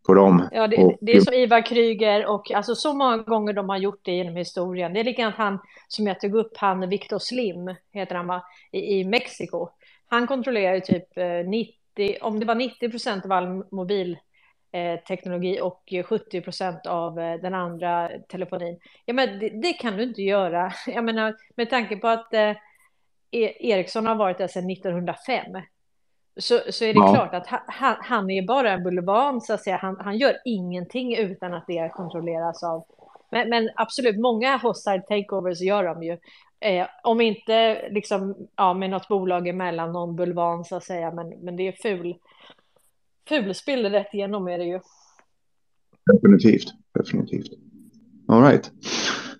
på 0.07 0.13
dem. 0.13 0.49
Ja, 0.51 0.67
det, 0.67 0.77
Och- 0.77 0.97
det 1.01 1.11
är 1.11 1.21
som 1.21 1.33
Ivar 1.33 1.65
Kryger 1.65 2.25
och 2.25 2.51
alltså 2.51 2.75
så 2.75 2.93
många 2.93 3.17
gånger 3.17 3.53
de 3.53 3.69
har 3.69 3.77
gjort 3.77 3.99
det 4.03 4.11
genom 4.11 4.35
historien. 4.35 4.93
Det 4.93 4.99
är 4.99 5.03
likadant 5.03 5.35
han 5.35 5.59
som 5.87 6.07
jag 6.07 6.19
tog 6.19 6.35
upp, 6.35 6.57
han 6.57 6.89
Victor 6.89 7.19
Slim, 7.19 7.75
heter 7.93 8.15
han 8.15 8.27
va, 8.27 8.43
i, 8.71 8.99
i 8.99 9.03
Mexiko. 9.03 9.69
Han 10.09 10.27
kontrollerar 10.27 10.75
ju 10.75 10.81
typ 10.81 11.17
eh, 11.17 11.25
90, 11.47 12.17
om 12.21 12.39
det 12.39 12.45
var 12.45 12.55
90 12.55 12.89
procent 12.89 13.25
av 13.25 13.31
all 13.31 13.63
mobilteknologi 13.71 15.59
och 15.61 15.83
70 16.05 16.41
procent 16.41 16.85
av 16.87 17.19
eh, 17.19 17.41
den 17.41 17.53
andra 17.53 18.09
telefonin. 18.29 18.79
Ja, 19.05 19.13
men 19.13 19.39
det, 19.39 19.49
det 19.49 19.73
kan 19.73 19.97
du 19.97 20.03
inte 20.03 20.21
göra. 20.21 20.71
Jag 20.87 21.03
menar, 21.03 21.35
med 21.55 21.69
tanke 21.69 21.97
på 21.97 22.07
att 22.07 22.33
eh, 22.33 22.51
E- 23.31 23.69
Ericsson 23.71 24.05
har 24.05 24.15
varit 24.15 24.37
där 24.37 24.47
sedan 24.47 24.69
1905 24.69 25.45
så, 26.39 26.59
så 26.69 26.85
är 26.85 26.93
det 26.93 26.99
Ja. 26.99 27.13
klart 27.13 27.33
att 27.33 27.47
han, 27.67 27.95
han, 27.99 28.29
är 28.29 28.47
bara 28.47 28.71
en 28.71 28.83
bulvan, 28.83 29.41
så 29.41 29.53
att 29.53 29.63
säga. 29.63 29.77
Han, 29.77 29.97
han 29.99 30.17
gör 30.17 30.37
ingenting 30.45 31.17
utan 31.17 31.53
att 31.53 31.63
det 31.67 31.91
kontrolleras 31.93 32.63
av... 32.63 32.83
Men, 33.31 33.49
men 33.49 33.69
absolut, 33.75 34.19
många 34.19 34.57
hostile 34.57 35.01
takeovers 35.01 35.61
gör 35.61 35.83
de 35.83 36.03
ju. 36.03 36.17
Eh, 36.59 36.87
om 37.03 37.21
inte 37.21 37.87
liksom, 37.91 38.35
ja, 38.55 38.73
med 38.73 38.89
något 38.89 39.07
bolag 39.07 39.47
emellan, 39.47 39.91
någon 39.91 40.15
bulvan 40.15 40.65
så 40.65 40.75
att 40.75 40.83
säga, 40.83 41.11
men, 41.11 41.29
men 41.29 41.55
det 41.55 41.67
är 41.67 41.71
ful. 41.71 42.15
Fulspel 43.29 43.85
rätt 43.85 44.13
igenom 44.13 44.47
är 44.47 44.57
det 44.57 44.65
ju. 44.65 44.79
Definitivt. 46.13 46.73
Definitivt. 46.93 47.51
All 48.27 48.43
right. 48.43 48.71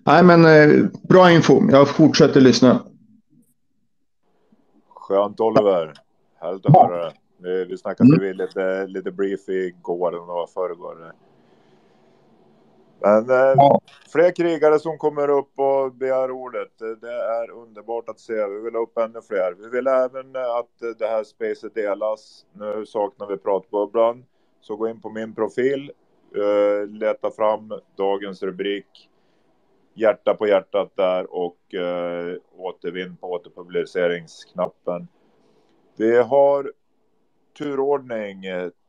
Nej, 0.06 0.22
men 0.24 0.44
eh, 0.44 0.86
bra 1.08 1.30
info. 1.30 1.70
Jag 1.70 1.88
fortsätter 1.88 2.40
lyssna. 2.40 2.82
Skönt 4.94 5.40
Oliver. 5.40 5.94
Härligt 6.40 6.66
att 6.66 6.76
höra 6.76 7.04
det. 7.04 7.12
Vi, 7.36 7.64
vi 7.64 7.78
snackade 7.78 8.16
mm. 8.16 8.36
lite, 8.36 8.86
lite 8.86 9.10
brief 9.10 9.48
igår 9.48 10.08
eller 10.08 10.24
vad 10.24 10.50
förrgår. 10.50 11.12
Men 13.00 13.30
eh, 13.30 13.54
fler 14.12 14.30
krigare 14.30 14.78
som 14.78 14.98
kommer 14.98 15.28
upp 15.30 15.58
och 15.58 15.92
begär 15.92 16.30
ordet. 16.30 16.78
Det- 16.78 17.12
är 17.12 17.50
underbart 17.50 18.08
att 18.08 18.20
se. 18.20 18.46
Vi 18.46 18.60
vill 18.60 18.74
ha 18.74 18.82
upp 18.82 18.98
ännu 18.98 19.20
fler. 19.22 19.54
Vi 19.58 19.68
vill 19.68 19.86
även 19.86 20.36
att 20.36 20.98
det 20.98 21.06
här 21.06 21.24
spacet 21.24 21.74
delas. 21.74 22.46
Nu 22.52 22.86
saknar 22.86 23.26
vi 23.26 23.36
pratbubblan. 23.36 24.24
Så 24.60 24.76
gå 24.76 24.88
in 24.88 25.00
på 25.00 25.10
min 25.10 25.34
profil. 25.34 25.92
eh, 26.36 26.86
Leta 26.88 27.30
fram 27.30 27.72
dagens 27.96 28.42
rubrik. 28.42 29.10
Hjärta 29.94 30.34
på 30.34 30.46
hjärtat 30.46 30.92
där 30.96 31.34
och 31.34 31.74
eh, 31.74 32.36
återvinn 32.56 33.16
på 33.16 33.32
återpubliceringsknappen. 33.32 35.08
Vi 35.98 36.16
har 36.16 36.72
turordning. 37.58 38.42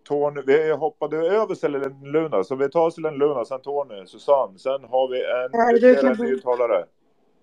Tony, 0.07 0.41
vi 0.45 0.71
hoppade 0.71 1.17
över 1.17 1.55
Selen 1.55 1.99
Luna, 2.03 2.43
så 2.43 2.55
vi 2.55 2.69
tar 2.69 2.89
Selen 2.89 3.13
Luna, 3.13 3.45
sen 3.45 3.61
Tony, 3.61 4.05
Susanne, 4.05 4.59
sen 4.59 4.83
har 4.83 5.07
vi 5.07 5.23
en 5.23 5.75
ytterligare 5.75 6.77
kan-. 6.77 6.87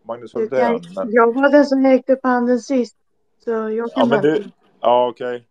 Magnus 0.03 0.35
Hultén. 0.35 0.81
Men, 0.97 1.13
jag 1.13 1.35
var 1.35 1.51
den 1.51 1.65
som 1.65 1.83
räckte 1.87 2.13
upp 2.13 2.21
handen 2.23 2.61
sist. 2.61 2.97
Så 3.39 3.51
jag 3.51 3.73
ja, 3.73 3.87
kan 3.95 4.09
men 4.09 4.23
bara... 4.23 4.23
du, 4.23 4.45
ja 4.81 5.09
okej. 5.09 5.49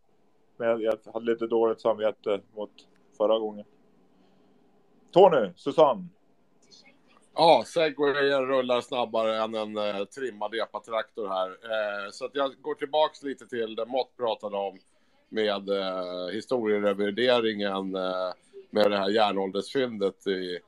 Men 0.57 0.67
jag, 0.67 0.81
jag 0.81 0.97
hade 1.13 1.25
lite 1.25 1.47
dåligt 1.47 1.81
samvete 1.81 2.41
mot 2.55 2.71
förra 3.17 3.39
gången. 3.39 3.65
Tony, 5.11 5.51
Susanne. 5.55 6.07
Ja, 7.37 7.63
segwayen 7.67 8.47
rullar 8.47 8.81
snabbare 8.81 9.43
än 9.43 9.55
en 9.55 9.77
eh, 9.77 10.05
trimmad 10.05 10.55
epatraktor 10.55 11.27
här. 11.27 11.49
Eh, 11.49 12.11
så 12.11 12.25
att 12.25 12.35
jag 12.35 12.61
går 12.61 12.75
tillbaks 12.75 13.23
lite 13.23 13.47
till 13.47 13.75
det 13.75 13.85
Mott 13.85 14.17
pratade 14.17 14.57
om 14.57 14.79
med 15.29 15.69
eh, 15.69 16.27
historierevideringen 16.33 17.95
eh, 17.95 18.33
med 18.69 18.91
det 18.91 18.97
här 18.97 19.09
järnåldersfyndet 19.09 20.27
i, 20.27 20.59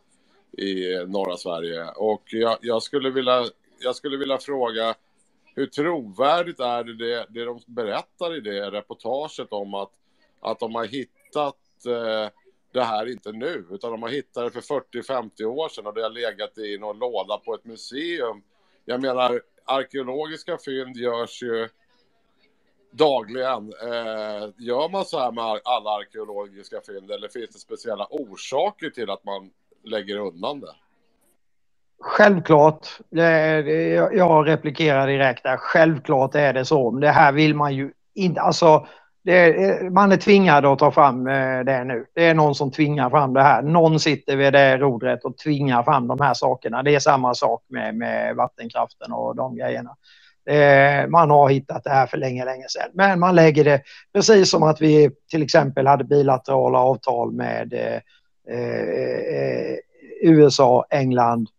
i 0.64 1.06
norra 1.08 1.38
Sverige. 1.38 1.90
Och 1.96 2.24
jag, 2.26 2.58
jag, 2.62 2.84
skulle 2.84 3.10
vilja, 3.10 3.46
jag 3.80 3.96
skulle 3.96 4.18
vilja 4.18 4.38
fråga 4.38 4.96
hur 5.56 5.66
trovärdigt 5.66 6.60
är 6.60 6.84
det, 6.84 6.94
det, 6.94 7.26
det 7.30 7.46
de 7.46 7.60
berättar 7.66 8.38
i 8.38 8.40
det 8.40 8.72
reportaget 8.72 9.48
om 9.52 9.74
att, 9.74 9.92
att 10.40 10.60
de 10.60 10.76
har 10.76 10.86
hittat 10.86 11.86
eh, 11.88 12.30
det 12.78 12.84
här 12.84 13.12
inte 13.12 13.32
nu, 13.32 13.66
utan 13.72 13.92
de 13.92 14.02
har 14.02 14.10
hittat 14.10 14.54
det 14.54 14.62
för 14.62 14.80
40-50 14.94 15.44
år 15.44 15.70
sedan 15.70 15.88
och 15.88 15.94
det 15.94 16.02
har 16.02 16.10
legat 16.10 16.58
i 16.58 16.78
någon 16.78 17.00
låda 17.00 17.38
på 17.38 17.54
ett 17.54 17.66
museum. 17.66 18.42
Jag 18.86 19.02
menar, 19.02 19.42
arkeologiska 19.66 20.58
fynd 20.66 20.98
görs 20.98 21.44
ju 21.44 21.70
dagligen. 22.92 23.74
Eh, 23.82 24.50
gör 24.58 24.90
man 24.90 25.06
så 25.06 25.20
här 25.20 25.32
med 25.32 25.44
alla 25.44 25.90
arkeologiska 25.90 26.82
fynd 26.88 27.12
eller 27.12 27.28
finns 27.28 27.50
det 27.50 27.60
speciella 27.60 28.08
orsaker 28.10 28.90
till 28.90 29.10
att 29.10 29.24
man 29.26 29.50
lägger 29.84 30.18
undan 30.18 30.60
det? 30.60 30.76
Självklart, 32.00 32.88
jag- 33.10 34.48
replikerar 34.48 35.08
direkt 35.08 35.44
där, 35.44 35.58
självklart 35.58 36.36
är 36.36 36.54
det 36.54 36.66
så. 36.66 36.92
Men 36.92 37.02
Det 37.02 37.10
här 37.10 37.32
vill 37.32 37.56
man 37.56 37.76
ju 37.76 37.92
inte, 38.14 38.42
alltså 38.42 38.88
det, 39.28 39.64
eh, 39.64 39.90
man 39.90 40.12
är 40.12 40.18
tvingad 40.18 40.66
att 40.66 40.80
ta 40.80 40.92
fram 40.92 41.28
eh, 41.28 41.60
det 41.60 41.84
nu. 41.84 42.06
Det 42.14 42.26
är 42.26 42.34
någon 42.34 42.56
som 42.56 42.72
tvingar 42.72 43.10
fram 43.10 43.34
det 43.34 43.44
här. 43.44 43.62
Någon 43.62 44.00
sitter 44.00 44.36
vid 44.36 44.54
det 44.54 44.78
rodret 44.78 45.26
och 45.26 45.38
tvingar 45.38 45.84
fram 45.84 46.08
de 46.08 46.20
här 46.20 46.34
sakerna. 46.34 46.84
Det 46.84 46.96
är 46.96 47.00
samma 47.00 47.34
sak 47.34 47.64
med, 47.68 47.96
med 47.96 48.36
vattenkraften 48.36 49.12
och 49.12 49.36
de 49.36 49.56
grejerna. 49.56 49.96
Eh, 50.50 51.08
man 51.08 51.30
har 51.30 51.50
hittat 51.50 51.84
det 51.84 51.90
här 51.90 52.08
för 52.08 52.18
länge, 52.18 52.46
länge 52.46 52.66
sedan. 52.70 52.90
Men 52.94 53.20
man 53.20 53.36
lägger 53.36 53.64
det 53.64 53.82
precis 54.14 54.50
som 54.50 54.64
att 54.64 54.82
vi 54.82 55.10
till 55.32 55.44
exempel 55.44 55.88
hade 55.88 56.04
bilaterala 56.04 56.80
avtal 56.80 57.32
med 57.32 57.74
eh, 57.74 58.02
eh, 58.58 58.90
eh 59.40 59.78
USA, 60.22 60.86
England, 60.90 61.50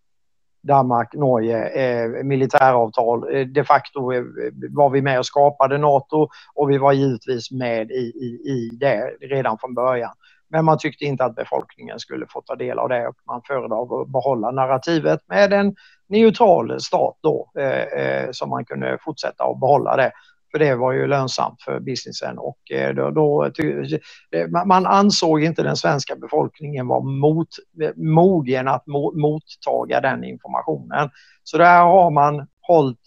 Danmark, 0.69 1.15
Norge, 1.15 1.69
eh, 1.69 2.25
militäravtal. 2.25 3.37
Eh, 3.37 3.47
de 3.47 3.65
facto 3.65 4.13
eh, 4.13 4.23
var 4.71 4.91
vi 4.91 5.03
med 5.03 5.19
och 5.19 5.27
skapade 5.27 5.79
NATO 5.79 6.29
och 6.55 6.71
vi 6.71 6.79
var 6.79 6.93
givetvis 6.93 7.51
med 7.51 7.91
i, 7.91 7.95
i, 7.95 8.51
i 8.51 8.71
det 8.81 9.11
redan 9.21 9.59
från 9.59 9.75
början. 9.75 10.13
Men 10.51 10.65
man 10.65 10.79
tyckte 10.79 11.05
inte 11.05 11.25
att 11.25 11.35
befolkningen 11.35 11.99
skulle 11.99 12.27
få 12.29 12.41
ta 12.41 12.57
del 12.57 12.79
av 12.79 12.89
det 12.89 13.09
och 13.09 13.17
man 13.27 13.43
föredrog 13.47 13.93
att 13.93 14.09
behålla 14.09 14.51
narrativet 14.51 15.21
med 15.29 15.53
en 15.53 15.75
neutral 16.09 16.81
stat 16.81 17.19
då 17.23 17.51
eh, 17.59 17.83
eh, 17.83 18.29
som 18.33 18.51
man 18.51 18.65
kunde 18.65 18.99
fortsätta 19.01 19.45
att 19.45 19.61
behålla 19.61 19.97
det. 19.97 20.13
För 20.51 20.59
det 20.59 20.75
var 20.75 20.93
ju 20.93 21.07
lönsamt 21.07 21.63
för 21.63 21.81
businessen 21.81 22.39
och 22.39 22.73
eh, 22.73 22.95
då, 22.95 23.11
då 23.11 23.45
eh, 23.45 24.49
man- 24.67 24.87
ansåg 24.87 25.43
inte 25.45 25.63
den 25.63 25.77
svenska 25.77 26.17
befolkningen 26.17 26.87
vara 26.87 27.01
mot, 27.01 27.49
eh, 27.83 27.91
mogen 27.97 28.69
att 28.69 28.87
mottaga 29.15 30.01
den 30.01 30.25
informationen. 30.25 31.11
Så 31.45 31.59
det 31.59 31.65
här 31.65 31.83
har 31.85 32.11
man 32.11 32.47
hållit 32.61 33.01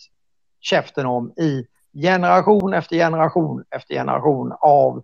käften 0.61 1.05
om 1.05 1.31
i 1.31 1.65
generation 2.01 2.73
efter 2.73 2.95
generation 2.95 3.63
efter 3.75 3.93
generation 3.95 4.51
av 4.61 5.03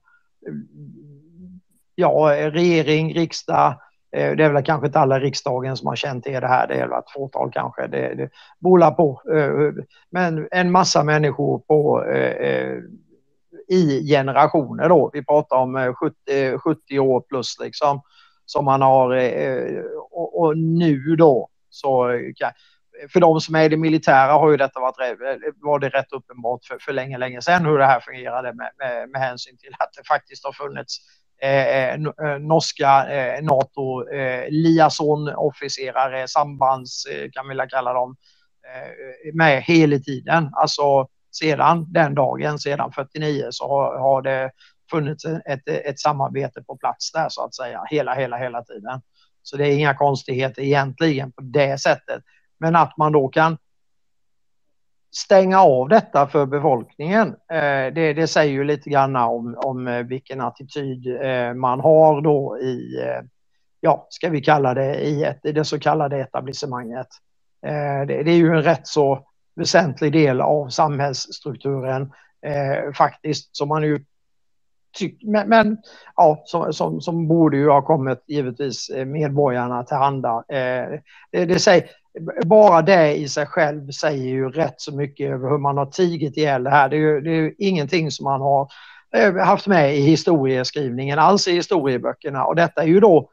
ja, 1.95 2.31
regering, 2.51 3.13
riksdag, 3.13 3.79
Eh, 4.11 4.35
det 4.35 4.43
är 4.43 4.53
väl 4.53 4.63
kanske 4.63 4.87
inte 4.87 4.99
alla 4.99 5.17
i 5.17 5.19
riksdagen 5.19 5.77
som 5.77 5.87
har 5.87 5.95
känt 5.95 6.23
till 6.23 6.33
det 6.33 6.47
här, 6.47 6.67
det 6.67 6.73
är 6.73 6.87
väl 6.87 6.99
ett 6.99 7.11
fåtal 7.11 7.51
kanske, 7.51 7.87
det, 7.87 8.15
det 8.15 8.29
bolar 8.59 8.91
på. 8.91 9.21
Eh, 9.33 9.83
men 10.09 10.47
en 10.51 10.71
massa 10.71 11.03
människor 11.03 11.59
på, 11.59 12.05
eh, 12.05 12.77
i 13.69 14.07
generationer 14.07 14.89
då, 14.89 15.09
vi 15.13 15.25
pratar 15.25 15.57
om 15.57 15.93
70, 15.99 16.57
70 16.57 16.99
år 16.99 17.21
plus 17.21 17.59
liksom, 17.59 18.01
som 18.45 18.65
man 18.65 18.81
har, 18.81 19.09
och, 20.11 20.41
och 20.41 20.57
nu 20.57 21.15
då 21.15 21.49
så 21.69 22.19
kan, 22.35 22.51
för 23.13 23.19
de 23.19 23.41
som 23.41 23.55
är 23.55 23.63
i 23.63 23.69
det 23.69 23.77
militära 23.77 24.31
har 24.31 24.51
ju 24.51 24.57
detta 24.57 24.79
varit 24.79 25.19
var 25.55 25.79
det 25.79 25.89
rätt 25.89 26.11
uppenbart 26.11 26.65
för, 26.65 26.77
för 26.81 26.93
länge, 26.93 27.17
länge 27.17 27.41
sedan 27.41 27.65
hur 27.65 27.77
det 27.77 27.85
här 27.85 27.99
fungerade 27.99 28.53
med, 28.53 28.71
med, 28.77 29.09
med 29.09 29.21
hänsyn 29.21 29.57
till 29.57 29.75
att 29.79 29.93
det 29.97 30.07
faktiskt 30.07 30.45
har 30.45 30.51
funnits 30.51 30.97
Eh, 31.41 31.67
eh, 31.67 31.93
eh, 31.93 32.39
norska 32.39 33.09
eh, 33.09 33.43
NATO 33.43 34.09
eh, 34.09 34.49
liaison-officerare, 34.49 36.27
sambands 36.27 37.05
eh, 37.05 37.29
kan 37.31 37.47
vi 37.47 37.67
kalla 37.69 37.93
dem, 37.93 38.15
eh, 38.73 39.33
med 39.33 39.63
hela 39.63 39.99
tiden. 39.99 40.49
Alltså 40.53 41.07
sedan 41.31 41.93
den 41.93 42.15
dagen, 42.15 42.59
sedan 42.59 42.91
49 42.91 43.47
så 43.49 43.67
har, 43.67 43.99
har 43.99 44.21
det 44.21 44.51
funnits 44.91 45.25
ett, 45.25 45.67
ett 45.67 45.99
samarbete 45.99 46.61
på 46.61 46.77
plats 46.77 47.11
där 47.11 47.29
så 47.29 47.45
att 47.45 47.55
säga 47.55 47.83
hela, 47.89 48.15
hela, 48.15 48.37
hela 48.37 48.63
tiden. 48.63 49.01
Så 49.43 49.57
det 49.57 49.67
är 49.67 49.77
inga 49.77 49.93
konstigheter 49.93 50.61
egentligen 50.61 51.31
på 51.31 51.41
det 51.41 51.81
sättet. 51.81 52.23
Men 52.59 52.75
att 52.75 52.97
man 52.97 53.11
då 53.11 53.27
kan 53.27 53.57
stänga 55.15 55.61
av 55.61 55.89
detta 55.89 56.27
för 56.27 56.45
befolkningen. 56.45 57.27
Eh, 57.27 57.93
det, 57.93 58.13
det 58.13 58.27
säger 58.27 58.51
ju 58.51 58.63
lite 58.63 58.89
grann 58.89 59.15
om, 59.15 59.55
om 59.57 59.87
eh, 59.87 60.03
vilken 60.03 60.41
attityd 60.41 61.21
eh, 61.21 61.53
man 61.53 61.79
har 61.79 62.21
då 62.21 62.59
i, 62.61 63.01
ja, 63.81 64.07
ska 64.09 64.29
vi 64.29 64.41
kalla 64.41 64.73
det, 64.73 64.95
i, 64.95 65.23
ett, 65.23 65.45
i 65.45 65.51
det 65.51 65.65
så 65.65 65.79
kallade 65.79 66.17
etablissemanget. 66.17 67.07
Det, 68.07 68.23
det, 68.23 68.31
är 68.31 68.37
ju 68.37 68.49
en 68.49 68.63
rätt 68.63 68.87
så 68.87 69.27
väsentlig 69.55 70.11
del 70.11 70.41
av 70.41 70.69
samhällsstrukturen 70.69 72.11
faktiskt, 72.93 73.55
som 73.55 73.67
man 73.69 73.83
ju 73.83 74.05
men, 75.21 75.49
men 75.49 75.77
ja, 76.15 76.43
som, 76.45 76.73
som, 76.73 77.01
som, 77.01 77.27
borde 77.27 77.57
ju 77.57 77.69
ha 77.69 77.81
kommit 77.81 78.23
givetvis 78.27 78.89
eh, 78.89 79.05
medborgarna 79.05 79.83
till 79.83 79.97
handa. 79.97 80.43
Eh, 80.49 80.99
det, 81.31 81.45
det 81.45 81.59
säger, 81.59 81.89
bara 82.45 82.81
det 82.81 83.15
i 83.15 83.29
sig 83.29 83.45
själv 83.45 83.91
säger 83.91 84.25
ju 84.25 84.49
rätt 84.49 84.75
så 84.77 84.95
mycket 84.95 85.29
över 85.31 85.49
hur 85.49 85.57
man 85.57 85.77
har 85.77 85.85
tigit 85.85 86.37
ihjäl 86.37 86.63
det 86.63 86.69
här. 86.69 86.89
Det 86.89 86.95
är 86.95 86.99
ju, 86.99 87.21
det 87.21 87.29
är 87.29 87.41
ju 87.41 87.55
ingenting 87.57 88.11
som 88.11 88.23
man 88.23 88.41
har 88.41 88.67
eh, 89.15 89.35
haft 89.35 89.67
med 89.67 89.95
i 89.95 90.01
historieskrivningen 90.01 91.19
alls 91.19 91.47
i 91.47 91.51
historieböckerna 91.51 92.45
och 92.45 92.55
detta 92.55 92.81
är 92.81 92.87
ju 92.87 92.99
då 92.99 93.29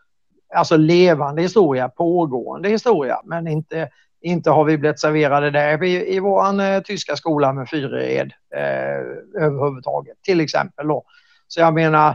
alltså 0.54 0.76
levande 0.76 1.42
historia, 1.42 1.88
pågående 1.88 2.68
historia, 2.68 3.20
men 3.24 3.48
inte, 3.48 3.88
inte 4.20 4.50
har 4.50 4.64
vi 4.64 4.78
blivit 4.78 5.00
serverade 5.00 5.50
det 5.50 5.86
i, 5.86 6.16
i 6.16 6.20
vår 6.20 6.60
eh, 6.60 6.80
tyska 6.80 7.16
skola 7.16 7.52
med 7.52 7.68
Fyrered 7.68 8.32
eh, 8.56 9.42
överhuvudtaget, 9.42 10.22
till 10.22 10.40
exempel 10.40 10.88
då. 10.88 11.04
Så 11.48 11.60
jag 11.60 11.74
menar, 11.74 12.08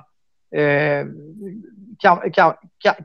eh, 0.55 1.05
kan, 1.99 2.31
kan, 2.31 2.53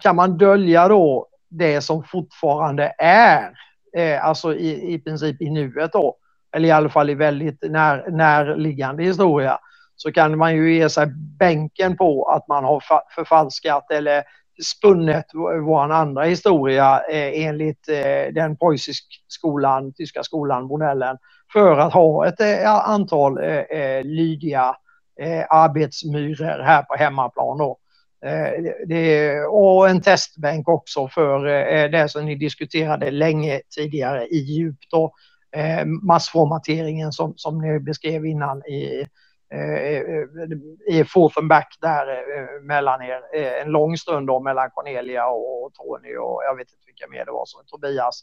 kan 0.01 0.17
man 0.17 0.39
dölja 0.39 0.89
då 0.89 1.29
det 1.49 1.81
som 1.81 2.05
fortfarande 2.05 2.95
är, 2.99 3.51
eh, 3.97 4.25
alltså 4.25 4.55
i, 4.55 4.95
i 4.95 4.99
princip 4.99 5.43
i 5.43 5.51
nuet 5.51 5.93
då, 5.93 6.17
eller 6.57 6.69
i 6.69 6.73
alla 6.73 6.89
fall 6.89 7.11
i 7.11 7.15
väldigt 7.15 7.59
när, 7.63 8.11
närliggande 8.11 9.03
historia, 9.03 9.59
så 9.97 10.13
kan 10.13 10.39
man 10.39 10.55
ju 10.55 10.75
ge 10.75 10.89
sig 10.89 11.07
bänken 11.39 11.97
på 11.97 12.25
att 12.25 12.49
man 12.49 12.65
har 12.65 12.83
förfalskat 13.15 13.91
eller 13.91 14.23
spunnet 14.63 15.27
vår 15.67 15.93
andra 15.93 16.23
historia 16.23 17.03
eh, 17.11 17.47
enligt 17.47 17.89
eh, 17.89 18.33
den 18.35 18.57
preussisk 18.57 19.05
skolan, 19.29 19.93
tyska 19.93 20.23
skolan, 20.23 20.65
modellen, 20.65 21.17
för 21.53 21.79
att 21.79 21.93
ha 21.93 22.27
ett 22.27 22.41
eh, 22.41 22.91
antal 22.91 23.39
eh, 23.39 23.59
eh, 23.59 24.05
lydiga 24.05 24.77
eh, 25.21 25.45
arbetsmyror 25.51 26.63
här 26.63 26.83
på 26.83 26.95
hemmaplan. 26.95 27.59
Då. 27.59 27.79
Eh, 28.25 28.73
det, 28.87 29.41
och 29.45 29.89
en 29.89 30.01
testbänk 30.01 30.69
också 30.69 31.09
för 31.09 31.47
eh, 31.47 31.83
eh, 31.83 31.91
det 31.91 32.09
som 32.09 32.25
ni 32.25 32.35
diskuterade 32.35 33.11
länge 33.11 33.61
tidigare 33.77 34.27
i 34.27 34.37
djup 34.39 34.79
då, 34.91 35.15
eh, 35.57 35.85
massformateringen 35.85 37.13
som, 37.13 37.35
som 37.37 37.59
ni 37.59 37.81
beskrev 37.81 38.27
innan 38.27 38.63
i, 38.67 39.07
eh, 39.55 40.97
i 40.97 41.05
forth 41.09 41.39
and 41.39 41.49
back 41.49 41.77
där 41.81 42.07
eh, 42.09 42.63
mellan 42.63 43.03
er 43.03 43.21
en 43.63 43.69
lång 43.69 43.97
stund 43.97 44.27
då 44.27 44.41
mellan 44.41 44.71
Cornelia 44.71 45.27
och 45.27 45.73
Tony 45.75 46.17
och 46.17 46.43
jag 46.45 46.57
vet 46.57 46.73
inte 46.73 46.87
vilka 46.87 47.09
mer 47.09 47.25
det 47.25 47.33
var 47.33 47.47
som 47.47 47.61
Tobias 47.67 48.23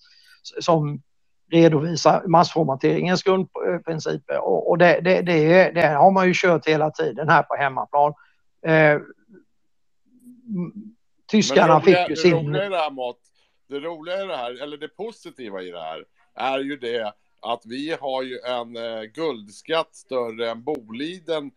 som 0.59 1.01
redovisar 1.51 2.23
massformateringens 2.27 3.23
grundprinciper 3.23 4.39
och, 4.39 4.69
och 4.69 4.77
det, 4.77 4.99
det, 5.03 5.21
det, 5.21 5.71
det, 5.71 5.87
har 5.87 6.11
man 6.11 6.27
ju 6.27 6.33
kört 6.35 6.67
hela 6.67 6.91
tiden 6.91 7.29
här 7.29 7.43
på 7.43 7.55
hemmaplan 7.55 8.13
tyskarna 11.31 11.79
roliga, 11.79 11.97
fick 11.97 12.09
ju 12.09 12.15
sin... 12.15 12.31
Det 12.31 12.37
roliga, 12.37 12.65
i 12.65 12.69
det, 12.69 12.77
här, 12.77 12.91
Mott, 12.91 13.19
det 13.67 13.79
roliga 13.79 14.23
i 14.23 14.27
det 14.27 14.37
här, 14.37 14.63
eller 14.63 14.77
det 14.77 14.87
positiva 14.87 15.61
i 15.61 15.71
det 15.71 15.81
här, 15.81 16.05
är 16.35 16.59
ju 16.59 16.77
det 16.77 17.13
att 17.39 17.61
vi 17.65 17.97
har 18.01 18.23
ju 18.23 18.39
en 18.39 18.75
eh, 18.75 19.01
guldskatt 19.01 19.95
större 19.95 20.49
än 20.49 20.63
Boliden 20.63 21.51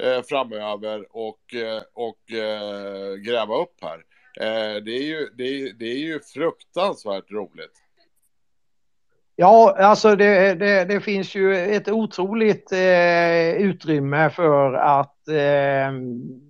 eh, 0.00 0.22
framöver 0.22 1.06
och, 1.10 1.54
eh, 1.54 1.82
och 1.92 2.32
eh, 2.32 3.14
gräva 3.14 3.56
upp 3.62 3.82
här. 3.82 4.04
Eh, 4.40 4.82
det, 4.82 4.90
är 4.90 5.04
ju, 5.04 5.28
det, 5.34 5.72
det 5.72 5.86
är 5.86 5.98
ju 5.98 6.20
fruktansvärt 6.20 7.30
roligt. 7.30 7.82
Ja, 9.38 9.76
alltså 9.78 10.16
det, 10.16 10.54
det, 10.54 10.84
det, 10.84 11.00
finns 11.00 11.34
ju 11.34 11.56
ett 11.56 11.88
otroligt 11.88 12.72
eh, 12.72 13.50
utrymme 13.50 14.30
för 14.30 14.72
att 14.72 15.28
eh, 15.28 15.92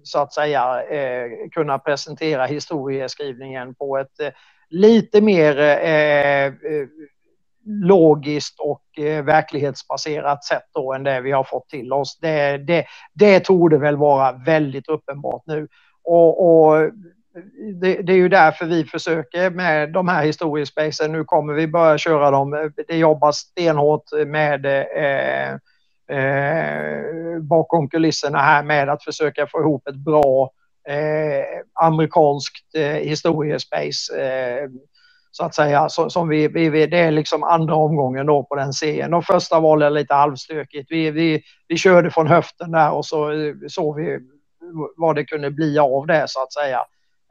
så 0.02 0.18
att 0.18 0.32
säga 0.32 0.82
eh, 0.82 1.28
kunna 1.52 1.78
presentera 1.78 2.46
historieskrivningen 2.46 3.74
på 3.74 3.98
ett 3.98 4.20
eh, 4.20 4.28
lite 4.68 5.20
mer 5.20 5.58
eh, 5.58 6.46
eh 6.46 6.52
logiskt 7.68 8.60
och 8.60 8.98
eh, 8.98 9.24
verklighetsbaserat 9.24 10.44
sätt 10.44 10.66
då 10.74 10.92
än 10.92 11.04
det 11.04 11.20
vi 11.20 11.32
har 11.32 11.44
fått 11.44 11.68
till 11.68 11.92
oss. 11.92 12.18
Det, 12.20 12.58
det, 12.58 12.84
det 13.14 13.40
torde 13.40 13.78
väl 13.78 13.96
vara 13.96 14.32
väldigt 14.32 14.88
uppenbart 14.88 15.42
nu. 15.46 15.68
Och, 16.04 16.46
och 16.46 16.90
det, 17.80 18.02
det, 18.02 18.12
är 18.12 18.16
ju 18.16 18.28
därför 18.28 18.66
vi 18.66 18.84
försöker 18.84 19.50
med 19.50 19.92
de 19.92 20.08
här 20.08 20.24
historiespacen. 20.24 21.12
Nu 21.12 21.24
kommer 21.24 21.54
vi 21.54 21.66
börja 21.66 21.98
köra 21.98 22.30
dem. 22.30 22.72
Det 22.88 22.96
jobbas 22.96 23.36
stenhårt 23.36 24.04
med 24.26 24.66
eh, 24.66 25.52
eh, 26.18 27.38
bakom 27.40 27.88
kulisserna 27.88 28.38
här 28.38 28.62
med 28.62 28.88
att 28.88 29.04
försöka 29.04 29.46
få 29.46 29.60
ihop 29.60 29.88
ett 29.88 29.96
bra 29.96 30.50
eh, 30.88 31.62
amerikanskt 31.74 32.74
eh, 32.74 32.82
historiespace. 32.82 34.20
Eh, 34.20 34.68
så 35.30 35.44
att 35.44 35.54
säga, 35.54 35.88
så, 35.88 36.10
som 36.10 36.28
vi, 36.28 36.48
vi, 36.48 36.86
det 36.86 36.98
är 36.98 37.10
liksom 37.10 37.42
andra 37.42 37.74
omgången 37.74 38.26
då 38.26 38.42
på 38.42 38.54
den 38.54 38.72
serien. 38.72 39.10
De 39.10 39.22
första 39.22 39.60
var 39.60 39.90
lite 39.90 40.14
halvstökigt. 40.14 40.90
Vi, 40.90 41.10
vi, 41.10 41.42
vi 41.68 41.76
körde 41.76 42.10
från 42.10 42.26
höften 42.26 42.72
där 42.72 42.92
och 42.92 43.06
så 43.06 43.32
såg 43.68 43.96
vi 43.96 44.18
vad 44.96 45.16
det 45.16 45.24
kunde 45.24 45.50
bli 45.50 45.78
av 45.78 46.06
det 46.06 46.24
så 46.28 46.42
att 46.42 46.52
säga. 46.52 46.80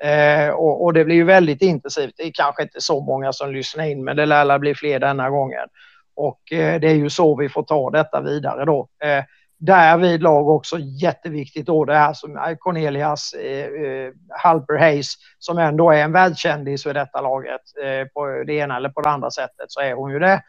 Eh, 0.03 0.49
och, 0.49 0.83
och, 0.83 0.93
det 0.93 1.05
blir 1.05 1.15
ju 1.15 1.23
väldigt 1.23 1.61
intensivt. 1.61 2.13
Det 2.17 2.23
är 2.23 2.31
kanske 2.33 2.63
inte 2.63 2.81
så 2.81 3.01
många 3.01 3.33
som 3.33 3.51
lyssnar 3.51 3.85
in, 3.85 4.03
men 4.03 4.15
det 4.15 4.25
lär 4.25 4.59
bli 4.59 4.75
fler 4.75 4.99
denna 4.99 5.29
gången. 5.29 5.67
Och 6.15 6.53
eh, 6.53 6.79
det 6.79 6.87
är 6.87 6.95
ju 6.95 7.09
så 7.09 7.35
vi 7.35 7.49
får 7.49 7.63
ta 7.63 7.89
detta 7.89 8.21
vidare 8.21 8.65
då. 8.65 8.87
Eh, 9.03 9.23
därvid 9.57 10.21
lag 10.21 10.49
också 10.49 10.77
jätteviktigt 10.79 11.65
då 11.65 11.85
det 11.85 11.95
här 11.95 12.13
som 12.13 12.55
Cornelias 12.59 13.33
eh, 13.33 13.65
eh, 13.65 14.11
Halper 14.29 14.77
Hayes 14.77 15.13
som 15.39 15.57
ändå 15.57 15.91
är 15.91 16.03
en 16.03 16.11
världskändis 16.11 16.83
för 16.83 16.93
detta 16.93 17.21
laget. 17.21 17.61
Eh, 17.83 18.07
på 18.07 18.43
det 18.47 18.53
ena 18.53 18.77
eller 18.77 18.89
på 18.89 19.01
det 19.01 19.09
andra 19.09 19.31
sättet 19.31 19.65
så 19.67 19.81
är 19.81 19.93
hon 19.93 20.11
ju 20.11 20.19
det. 20.19 20.41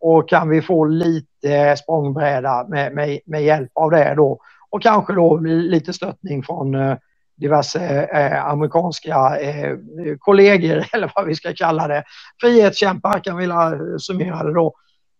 Och 0.00 0.28
kan 0.28 0.48
vi 0.48 0.62
få 0.62 0.84
lite 0.84 1.76
språngbräda 1.76 2.66
med, 2.68 2.94
med, 2.94 3.20
med 3.26 3.42
hjälp 3.42 3.70
av 3.74 3.90
det 3.90 4.14
då 4.14 4.40
och 4.70 4.82
kanske 4.82 5.12
då 5.12 5.36
lite 5.36 5.92
stöttning 5.92 6.42
från 6.42 6.74
eh, 6.74 6.96
diverse 7.36 8.08
eh, 8.12 8.44
amerikanska 8.44 9.40
eh, 9.40 9.76
kollegor 10.18 10.84
eller 10.92 11.12
vad 11.14 11.26
vi 11.26 11.34
ska 11.34 11.52
kalla 11.54 11.88
det. 11.88 12.04
Frihetskämpar 12.40 13.24
kan 13.24 13.36
vi 13.36 13.44
eh, 13.44 13.72
summera 13.98 14.42
det 14.42 14.54
då. 14.54 14.74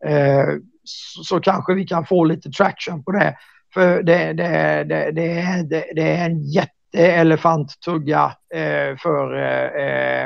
Eh, 0.04 0.46
så, 0.84 1.24
så, 1.24 1.40
kanske 1.40 1.74
vi 1.74 1.84
kan 1.84 2.06
få 2.06 2.24
lite 2.24 2.50
traction 2.50 3.04
på 3.04 3.12
det. 3.12 3.36
För 3.74 4.02
det, 4.02 4.32
det, 4.32 4.84
det, 4.84 5.10
det, 5.10 5.62
det, 5.70 5.84
det 5.94 6.16
är 6.16 6.26
en 6.26 6.42
jätteelefanttugga 6.42 8.32
eh, 8.54 8.96
för 8.96 9.34
eh, 9.36 9.86
eh, 9.86 10.24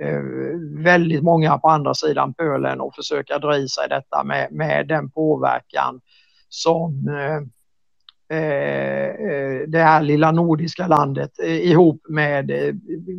eh 0.00 0.22
väldigt 0.84 1.22
många 1.22 1.58
på 1.58 1.68
andra 1.68 1.94
sidan 1.94 2.34
pölen 2.34 2.80
och 2.80 2.94
försöka 2.94 3.38
dra 3.38 3.56
i 3.56 3.68
sig 3.68 3.88
detta 3.88 4.24
med, 4.24 4.52
med 4.52 4.88
den 4.88 5.10
påverkan 5.10 6.00
som 6.48 7.08
eh, 7.08 7.55
Eh, 8.28 9.06
eh, 9.06 9.60
det 9.68 9.78
här 9.78 10.02
lilla 10.02 10.32
nordiska 10.32 10.86
landet 10.86 11.30
eh, 11.42 11.70
ihop 11.70 12.00
med 12.08 12.50
eh, 12.50 12.74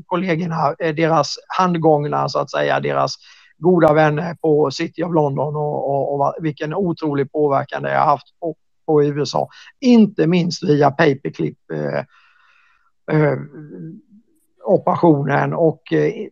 kollegorna, 0.05 0.75
deras 0.79 1.35
handgångna 1.47 2.29
så 2.29 2.39
att 2.39 2.51
säga, 2.51 2.79
deras 2.79 3.15
goda 3.57 3.93
vänner 3.93 4.35
på 4.41 4.71
City 4.71 5.03
of 5.03 5.13
London 5.13 5.55
och, 5.55 5.89
och, 5.89 6.13
och 6.13 6.35
vilken 6.39 6.73
otrolig 6.73 7.31
påverkan 7.31 7.83
det 7.83 7.89
har 7.89 8.05
haft 8.05 8.39
på, 8.39 8.55
på 8.85 9.03
USA. 9.03 9.49
Inte 9.79 10.27
minst 10.27 10.63
via 10.63 10.91
paperclip 10.91 11.57
eh, 11.73 12.03
eh, 13.17 13.37
operationen 14.65 15.53
och 15.53 15.93
eh, 15.93 16.27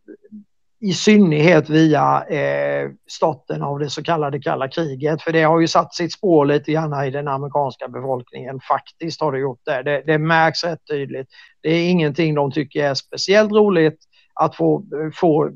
i 0.79 0.93
synnerhet 0.93 1.69
via 1.69 2.23
eh, 2.23 2.91
starten 3.11 3.61
av 3.61 3.79
det 3.79 3.89
så 3.89 4.03
kallade 4.03 4.39
kalla 4.39 4.67
kriget. 4.67 5.21
För 5.21 5.31
det 5.31 5.43
har 5.43 5.59
ju 5.59 5.67
satt 5.67 5.93
sitt 5.93 6.13
spår 6.13 6.45
lite 6.45 6.71
grann 6.71 7.05
i 7.05 7.11
den 7.11 7.27
amerikanska 7.27 7.87
befolkningen. 7.87 8.59
Faktiskt 8.59 9.21
har 9.21 9.31
det 9.31 9.39
gjort 9.39 9.61
det. 9.65 9.83
det. 9.83 10.03
Det 10.05 10.17
märks 10.17 10.63
rätt 10.63 10.87
tydligt. 10.89 11.27
Det 11.61 11.69
är 11.69 11.89
ingenting 11.89 12.35
de 12.35 12.51
tycker 12.51 12.89
är 12.89 12.93
speciellt 12.93 13.51
roligt 13.51 13.99
att 14.33 14.55
få, 14.55 14.83
få 15.13 15.49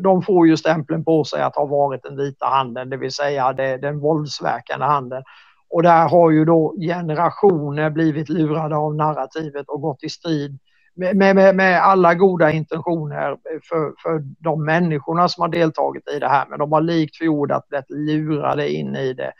de 0.00 0.22
får 0.22 0.48
ju 0.48 0.56
stämpeln 0.56 1.04
på 1.04 1.24
sig 1.24 1.42
att 1.42 1.56
ha 1.56 1.66
varit 1.66 2.02
den 2.02 2.16
vita 2.16 2.46
handen, 2.46 2.90
det 2.90 2.96
vill 2.96 3.12
säga 3.12 3.52
det, 3.52 3.76
den 3.76 4.00
våldsverkande 4.00 4.86
handen. 4.86 5.22
Och 5.70 5.82
där 5.82 6.08
har 6.08 6.30
ju 6.30 6.44
då 6.44 6.74
generationer 6.80 7.90
blivit 7.90 8.28
lurade 8.28 8.76
av 8.76 8.94
narrativet 8.94 9.68
och 9.68 9.80
gått 9.80 10.02
i 10.02 10.08
strid 10.08 10.58
med, 10.98 11.16
med, 11.16 11.56
med 11.56 11.84
alla 11.84 12.14
goda 12.14 12.52
intentioner 12.52 13.36
för, 13.68 13.92
för 14.02 14.22
de 14.38 14.64
människorna 14.64 15.28
som 15.28 15.42
har 15.42 15.48
deltagit 15.48 16.08
i 16.08 16.18
det 16.18 16.28
här. 16.28 16.46
Men 16.50 16.58
de 16.58 16.72
har 16.72 16.80
likt 16.80 17.16
förjordat 17.16 17.68
blivit 17.68 17.90
lurade 17.90 18.72
in 18.72 18.96
i 18.96 19.12
det. 19.12 19.32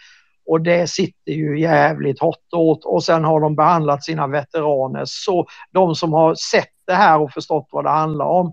Och 0.46 0.60
det 0.60 0.90
sitter 0.90 1.32
ju 1.32 1.60
jävligt 1.60 2.20
hårt 2.20 2.52
åt. 2.54 2.84
Och 2.84 3.04
sen 3.04 3.24
har 3.24 3.40
de 3.40 3.56
behandlat 3.56 4.04
sina 4.04 4.26
veteraner 4.26 5.02
så 5.06 5.46
de 5.72 5.94
som 5.94 6.12
har 6.12 6.34
sett 6.34 6.72
det 6.86 6.94
här 6.94 7.20
och 7.20 7.30
förstått 7.30 7.68
vad 7.70 7.84
det 7.84 7.90
handlar 7.90 8.26
om 8.26 8.52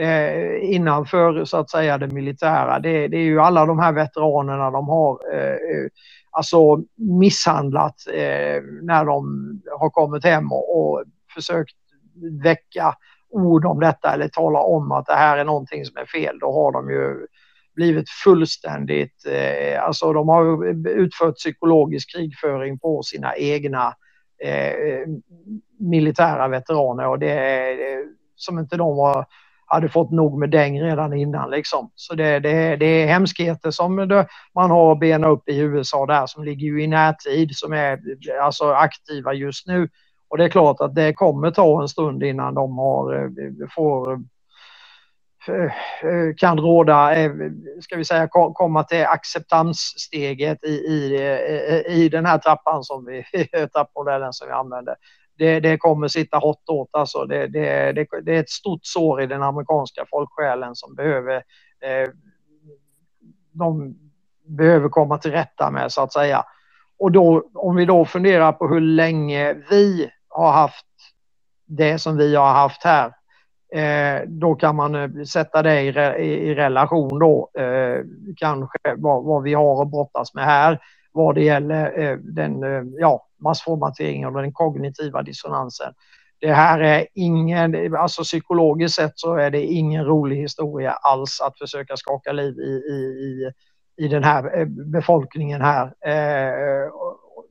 eh, 0.00 0.74
innanför 0.74 1.44
så 1.44 1.56
att 1.56 1.70
säga 1.70 1.98
det 1.98 2.06
militära. 2.06 2.78
Det, 2.78 3.08
det, 3.08 3.16
är 3.16 3.24
ju 3.24 3.40
alla 3.40 3.66
de 3.66 3.78
här 3.78 3.92
veteranerna 3.92 4.70
de 4.70 4.88
har 4.88 5.12
eh, 5.34 5.88
alltså 6.30 6.82
misshandlat 6.94 7.94
eh, 8.12 8.62
när 8.82 9.04
de 9.04 9.50
har 9.78 9.90
kommit 9.90 10.24
hem 10.24 10.52
och, 10.52 10.78
och 10.78 11.04
försökt 11.34 11.76
väcka 12.44 12.94
ord 13.30 13.64
om 13.66 13.80
detta 13.80 14.14
eller 14.14 14.28
tala 14.28 14.60
om 14.60 14.92
att 14.92 15.06
det 15.06 15.14
här 15.14 15.38
är 15.38 15.44
någonting 15.44 15.84
som 15.84 15.96
är 15.96 16.06
fel. 16.06 16.38
Då 16.40 16.52
har 16.52 16.72
de 16.72 16.90
ju 16.90 17.26
blivit 17.74 18.10
fullständigt, 18.10 19.26
eh, 19.26 19.84
alltså 19.84 20.12
de 20.12 20.28
har 20.28 20.66
utfört 20.88 21.34
psykologisk 21.36 22.16
krigföring 22.16 22.78
på 22.78 23.02
sina 23.02 23.36
egna 23.36 23.94
eh, 24.44 25.08
militära 25.80 26.48
veteraner 26.48 27.08
och 27.08 27.18
det 27.18 27.30
är 27.32 28.04
som 28.36 28.58
inte 28.58 28.76
de 28.76 28.96
var 28.96 29.26
hade 29.66 29.88
fått 29.88 30.10
nog 30.10 30.38
med 30.38 30.50
däng 30.50 30.82
redan 30.82 31.12
innan. 31.14 31.50
Liksom. 31.50 31.90
Så 31.94 32.14
det, 32.14 32.40
det, 32.40 32.76
det 32.76 32.86
är 32.86 33.06
hemskheter 33.06 33.70
som 33.70 33.96
det, 33.96 34.26
man 34.54 34.70
har 34.70 34.92
att 34.92 35.00
bena 35.00 35.28
upp 35.28 35.48
i 35.48 35.58
USA 35.58 36.06
där 36.06 36.26
som 36.26 36.44
ligger 36.44 36.66
ju 36.66 36.82
i 36.82 36.86
närtid 36.86 37.56
som 37.56 37.72
är 37.72 38.00
alltså 38.42 38.72
aktiva 38.72 39.32
just 39.34 39.66
nu. 39.66 39.88
Och 40.28 40.38
det 40.38 40.44
är 40.44 40.48
klart 40.48 40.80
att 40.80 40.94
det 40.94 41.12
kommer 41.12 41.50
ta 41.50 41.82
en 41.82 41.88
stund 41.88 42.22
innan 42.22 42.54
de 42.54 42.78
har, 42.78 43.14
eh, 43.14 43.68
får 43.74 44.12
eh, 45.48 45.64
eh, 46.10 46.34
kan 46.36 46.58
råda, 46.58 47.10
ska 47.80 47.96
vi 47.96 48.04
säga, 48.04 48.28
komma 48.30 48.84
till 48.84 49.04
acceptanssteget 49.04 50.64
i, 50.64 50.74
i, 50.74 51.84
i 51.88 52.08
den 52.08 52.26
här 52.26 52.38
trappan 52.38 52.84
som 52.84 53.04
vi, 53.04 53.24
trappmodellen 53.72 54.32
som 54.32 54.48
vi 54.48 54.52
använder 54.52 54.96
det, 55.38 55.60
det 55.60 55.78
kommer 55.78 56.08
sitta 56.08 56.38
hårt 56.38 56.68
åt. 56.68 56.88
Alltså 56.92 57.24
det, 57.24 57.46
det, 57.46 57.92
det, 57.92 58.06
det, 58.22 58.36
är 58.36 58.40
ett 58.40 58.50
stort 58.50 58.80
sår 58.82 59.22
i 59.22 59.26
den 59.26 59.42
amerikanska 59.42 60.04
folksjälen 60.10 60.74
som 60.74 60.94
behöver 60.94 61.36
eh, 61.80 62.10
de 63.52 63.96
behöver 64.46 64.88
komma 64.88 65.18
till 65.18 65.30
rätta 65.30 65.70
med 65.70 65.92
så 65.92 66.02
att 66.02 66.12
säga. 66.12 66.44
Och 66.98 67.12
då, 67.12 67.50
om 67.54 67.76
vi 67.76 67.84
då 67.84 68.04
funderar 68.04 68.52
på 68.52 68.68
hur 68.68 68.80
länge 68.80 69.54
vi 69.70 70.10
har 70.36 70.52
haft 70.52 70.86
det 71.66 71.98
som 71.98 72.16
vi 72.16 72.36
har 72.36 72.52
haft 72.52 72.84
här, 72.84 73.12
eh, 73.74 74.22
då 74.28 74.54
kan 74.54 74.76
man 74.76 74.94
eh, 74.94 75.24
sätta 75.24 75.62
det 75.62 75.80
i, 75.80 75.88
i, 76.24 76.50
i 76.50 76.54
relation 76.54 77.18
då, 77.18 77.50
eh, 77.58 78.04
kanske 78.36 78.78
vad, 78.96 79.24
vad, 79.24 79.42
vi 79.42 79.54
har 79.54 79.82
att 79.82 79.90
brottas 79.90 80.34
med 80.34 80.44
här 80.44 80.80
vad 81.16 81.34
det 81.34 81.44
gäller 81.44 81.98
eh, 81.98 82.16
den 82.16 82.62
eh, 82.62 82.82
ja, 82.98 83.26
massformateringen 83.40 84.36
och 84.36 84.42
den 84.42 84.52
kognitiva 84.52 85.22
dissonansen. 85.22 85.92
Det 86.40 86.52
här 86.52 86.80
är 86.80 87.06
ingen, 87.14 87.96
alltså 87.96 88.22
psykologiskt 88.22 88.96
sett 88.96 89.12
så 89.14 89.34
är 89.34 89.50
det 89.50 89.62
ingen 89.64 90.04
rolig 90.04 90.36
historia 90.36 90.92
alls 90.92 91.40
att 91.40 91.58
försöka 91.58 91.96
skaka 91.96 92.32
liv 92.32 92.58
i, 92.58 92.70
i, 92.70 93.52
i 94.04 94.08
den 94.08 94.24
här 94.24 94.58
eh, 94.58 94.66
befolkningen 94.66 95.60
här. 95.60 95.92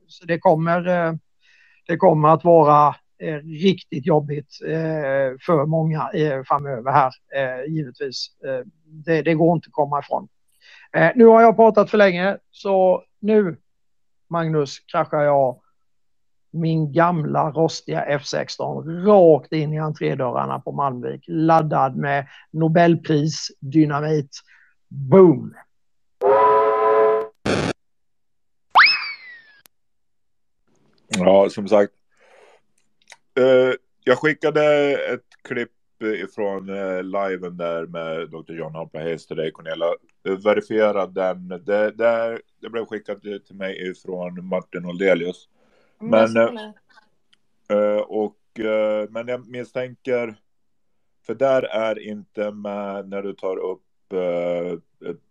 Så 0.08 0.26
det 0.26 0.38
kommer, 0.38 1.18
det 1.86 1.96
kommer 1.96 2.28
att 2.28 2.44
vara 2.44 2.94
eh, 3.18 3.36
riktigt 3.36 4.06
jobbigt 4.06 4.58
eh, 4.66 5.38
för 5.46 5.66
många 5.66 6.10
eh, 6.14 6.42
framöver 6.44 6.92
här, 6.92 7.12
givetvis. 7.68 8.26
Det, 8.84 9.22
det 9.22 9.34
går 9.34 9.56
inte 9.56 9.66
att 9.66 9.72
komma 9.72 10.00
ifrån. 10.00 10.28
Nu 11.14 11.24
har 11.24 11.42
jag 11.42 11.56
pratat 11.56 11.90
för 11.90 11.98
länge, 11.98 12.38
så 12.50 13.02
nu, 13.20 13.56
Magnus, 14.28 14.78
kraschar 14.78 15.22
jag 15.22 15.60
min 16.50 16.92
gamla 16.92 17.50
rostiga 17.50 18.18
F16 18.18 19.04
rakt 19.06 19.52
in 19.52 19.72
i 19.72 19.78
entrédörrarna 19.78 20.58
på 20.58 20.72
Malmvik, 20.72 21.24
laddad 21.28 21.96
med 21.96 22.26
Nobelpris, 22.50 23.48
dynamit. 23.60 24.30
Boom! 24.88 25.54
Ja, 31.18 31.50
som 31.50 31.68
sagt. 31.68 31.92
Eh, 33.38 33.74
jag 34.04 34.18
skickade 34.18 34.94
ett 34.94 35.42
klipp 35.48 35.72
ifrån 36.02 36.68
eh, 36.68 37.02
liven 37.02 37.56
där 37.56 37.86
med 37.86 38.30
Dr. 38.30 38.52
John 38.52 38.74
Harper 38.74 39.00
Hayes 39.00 39.26
till 39.26 39.36
dig 39.36 39.52
Cornelia. 39.52 39.94
Verifiera 40.44 41.06
den. 41.06 41.48
Det, 41.48 41.90
det, 41.90 42.40
det 42.60 42.68
blev 42.70 42.86
skickat 42.86 43.22
till 43.22 43.56
mig 43.56 43.90
ifrån 43.90 44.46
Martin 44.46 44.84
Oldelius. 44.84 45.48
Mm, 46.00 46.32
men, 46.32 46.58
äh, 47.68 48.00
och, 48.00 48.36
men 49.08 49.28
jag 49.28 49.48
misstänker, 49.48 50.34
för 51.26 51.34
där 51.34 51.62
är 51.62 51.98
inte 51.98 52.50
med 52.50 53.08
när 53.08 53.22
du 53.22 53.32
tar 53.32 53.56
upp 53.56 53.82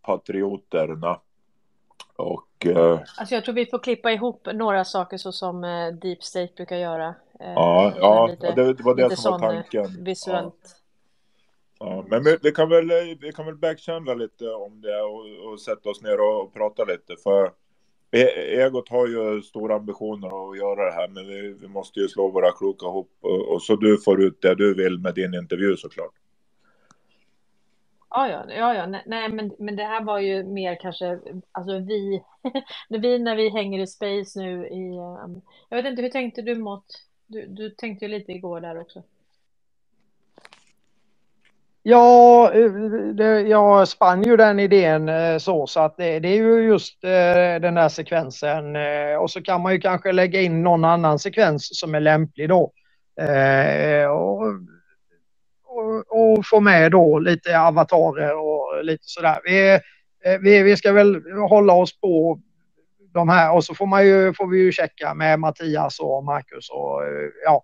patrioterna. 0.01 1.19
Och, 2.15 2.65
äh, 2.65 2.99
alltså 3.17 3.35
jag 3.35 3.45
tror 3.45 3.55
vi 3.55 3.65
får 3.65 3.79
klippa 3.79 4.11
ihop 4.11 4.47
några 4.53 4.85
saker 4.85 5.17
så 5.17 5.31
som 5.31 5.61
Deep 6.01 6.23
State 6.23 6.53
brukar 6.55 6.75
göra. 6.75 7.15
Ja, 7.39 7.93
ja 7.97 8.27
lite, 8.27 8.51
det, 8.51 8.73
det 8.73 8.83
var 8.83 8.95
det 8.95 9.17
som 9.17 9.31
var 9.31 9.39
tanken. 9.39 10.03
Visuellt. 10.03 10.55
Ja. 10.63 10.85
Ja, 11.79 12.05
men 12.09 12.23
vi, 12.23 12.37
vi, 12.41 12.51
kan 12.51 12.69
väl, 12.69 12.87
vi 13.21 13.31
kan 13.35 13.45
väl 13.45 13.55
backchandla 13.55 14.13
lite 14.13 14.49
om 14.49 14.81
det 14.81 15.01
och, 15.01 15.51
och 15.51 15.61
sätta 15.61 15.89
oss 15.89 16.01
ner 16.01 16.19
och, 16.19 16.41
och 16.41 16.53
prata 16.53 16.83
lite. 16.83 17.15
För 17.23 17.51
e, 18.11 18.23
Egot 18.61 18.89
har 18.89 19.07
ju 19.07 19.41
stora 19.41 19.75
ambitioner 19.75 20.51
att 20.51 20.57
göra 20.57 20.85
det 20.85 20.91
här, 20.91 21.07
men 21.07 21.27
vi, 21.27 21.55
vi 21.61 21.67
måste 21.67 21.99
ju 21.99 22.07
slå 22.07 22.29
våra 22.29 22.51
kloka 22.51 22.85
ihop. 22.85 23.11
Och, 23.21 23.53
och, 23.53 23.61
så 23.61 23.75
du 23.75 23.97
får 23.97 24.23
ut 24.23 24.41
det 24.41 24.55
du 24.55 24.73
vill 24.73 24.99
med 24.99 25.15
din 25.15 25.33
intervju 25.33 25.77
såklart. 25.77 26.13
Ja, 28.17 28.27
ja, 28.29 28.45
ja, 28.49 28.73
ja. 28.73 29.01
nej, 29.05 29.29
men, 29.29 29.51
men 29.59 29.75
det 29.75 29.83
här 29.83 30.03
var 30.03 30.19
ju 30.19 30.43
mer 30.43 30.75
kanske, 30.81 31.19
alltså 31.51 31.79
vi, 31.79 32.23
när 32.89 32.99
vi, 32.99 33.19
när 33.19 33.35
vi 33.35 33.49
hänger 33.49 33.79
i 33.79 33.87
space 33.87 34.39
nu 34.39 34.67
i, 34.67 34.97
um, 34.97 35.41
jag 35.69 35.77
vet 35.77 35.85
inte, 35.85 36.01
hur 36.01 36.09
tänkte 36.09 36.41
du 36.41 36.55
mot, 36.55 36.85
du, 37.27 37.45
du 37.47 37.69
tänkte 37.69 38.05
ju 38.05 38.11
lite 38.11 38.31
igår 38.31 38.61
där 38.61 38.81
också. 38.81 39.03
Ja, 41.83 42.51
eh, 42.53 42.71
det, 43.13 43.41
jag 43.41 43.87
spann 43.87 44.23
ju 44.23 44.37
den 44.37 44.59
idén 44.59 45.09
eh, 45.09 45.37
så, 45.37 45.67
så 45.67 45.79
att 45.79 45.97
det, 45.97 46.19
det, 46.19 46.27
är 46.27 46.37
ju 46.37 46.61
just 46.61 47.03
eh, 47.03 47.61
den 47.61 47.73
där 47.75 47.89
sekvensen. 47.89 48.75
Och 49.21 49.31
så 49.31 49.41
kan 49.41 49.61
man 49.61 49.73
ju 49.73 49.79
kanske 49.79 50.11
lägga 50.11 50.41
in 50.41 50.63
någon 50.63 50.85
annan 50.85 51.19
sekvens 51.19 51.79
som 51.79 51.95
är 51.95 51.99
lämplig 51.99 52.49
då. 52.49 52.71
Och, 54.09 54.43
och, 56.33 56.45
få 56.45 56.59
med 56.59 56.91
då 56.91 57.19
lite 57.19 57.59
avatarer 57.59 58.37
och 58.37 58.83
lite 58.83 59.03
sådär. 59.05 59.39
Vi, 59.43 59.73
eh, 60.25 60.39
vi, 60.41 60.63
vi 60.63 60.77
ska 60.77 60.91
väl 60.91 61.21
hålla 61.49 61.73
oss 61.73 61.99
på 61.99 62.39
de 63.13 63.29
här 63.29 63.53
och 63.53 63.63
så 63.63 63.75
får, 63.75 63.85
man 63.85 64.05
ju, 64.05 64.33
får 64.33 64.47
vi 64.47 64.57
ju 64.57 64.71
checka 64.71 65.13
med 65.13 65.39
Mattias 65.39 65.99
och 65.99 66.23
Marcus 66.23 66.69
och 66.69 67.03
eh, 67.03 67.29
ja, 67.45 67.63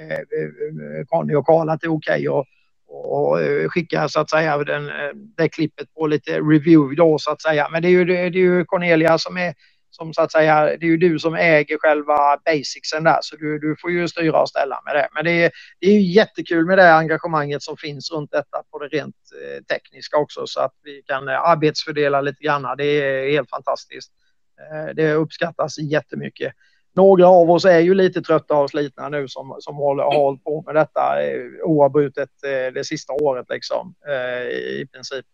eh, 0.00 1.04
Conny 1.06 1.34
och 1.34 1.46
Karl 1.46 1.68
att 1.68 1.80
det 1.80 1.86
är 1.86 1.92
okej. 1.92 2.28
Okay 2.28 2.28
och 2.28 2.44
och 2.88 3.38
skicka 3.68 4.08
så 4.08 4.20
att 4.20 4.30
säga 4.30 4.58
den, 4.58 4.90
det 5.36 5.48
klippet 5.48 5.94
på 5.94 6.06
lite 6.06 6.40
review 6.40 6.96
då 6.96 7.18
så 7.18 7.30
att 7.30 7.42
säga. 7.42 7.68
Men 7.72 7.82
det 7.82 7.88
är 7.88 7.90
ju, 7.90 8.04
det 8.04 8.18
är 8.18 8.30
ju 8.30 8.64
Cornelia 8.64 9.18
som 9.18 9.36
är 9.36 9.54
som 9.96 10.14
så 10.14 10.22
att 10.22 10.32
säga, 10.32 10.64
det 10.64 10.86
är 10.86 10.90
ju 10.90 10.96
du 10.96 11.18
som 11.18 11.34
äger 11.34 11.78
själva 11.78 12.38
basicsen 12.44 13.04
där 13.04 13.18
så 13.20 13.36
du, 13.36 13.58
du 13.58 13.76
får 13.80 13.90
ju 13.90 14.08
styra 14.08 14.40
och 14.42 14.48
ställa 14.48 14.80
med 14.84 14.94
det. 14.94 15.08
Men 15.14 15.24
det 15.24 15.44
är, 15.44 15.50
det 15.80 15.86
är 15.86 15.92
ju 15.92 16.12
jättekul 16.12 16.66
med 16.66 16.78
det 16.78 16.94
engagemanget 16.94 17.62
som 17.62 17.76
finns 17.76 18.12
runt 18.12 18.30
detta 18.30 18.62
på 18.70 18.78
det 18.78 18.88
rent 18.88 19.16
eh, 19.42 19.64
tekniska 19.64 20.16
också 20.16 20.46
så 20.46 20.60
att 20.60 20.74
vi 20.82 21.02
kan 21.02 21.28
eh, 21.28 21.40
arbetsfördela 21.40 22.20
lite 22.20 22.44
grann. 22.44 22.76
Det 22.78 22.84
är 22.84 23.30
helt 23.30 23.50
fantastiskt. 23.50 24.12
Eh, 24.60 24.94
det 24.94 25.12
uppskattas 25.12 25.78
jättemycket 25.78 26.52
några 26.96 27.28
av 27.28 27.50
oss 27.50 27.64
är 27.64 27.80
ju 27.80 27.94
lite 27.94 28.22
trötta 28.22 28.54
och 28.54 28.70
slitna 28.70 29.08
nu 29.08 29.28
som, 29.28 29.56
som 29.58 29.76
håller, 29.76 30.02
har 30.04 30.18
hållit 30.18 30.44
på 30.44 30.62
med 30.66 30.74
detta 30.74 31.22
eh, 31.22 31.40
oavbrutet 31.64 32.30
eh, 32.44 32.72
det 32.72 32.84
sista 32.84 33.12
året 33.12 33.46
liksom 33.48 33.94
eh, 34.08 34.48
i 34.48 34.88
princip. 34.92 35.26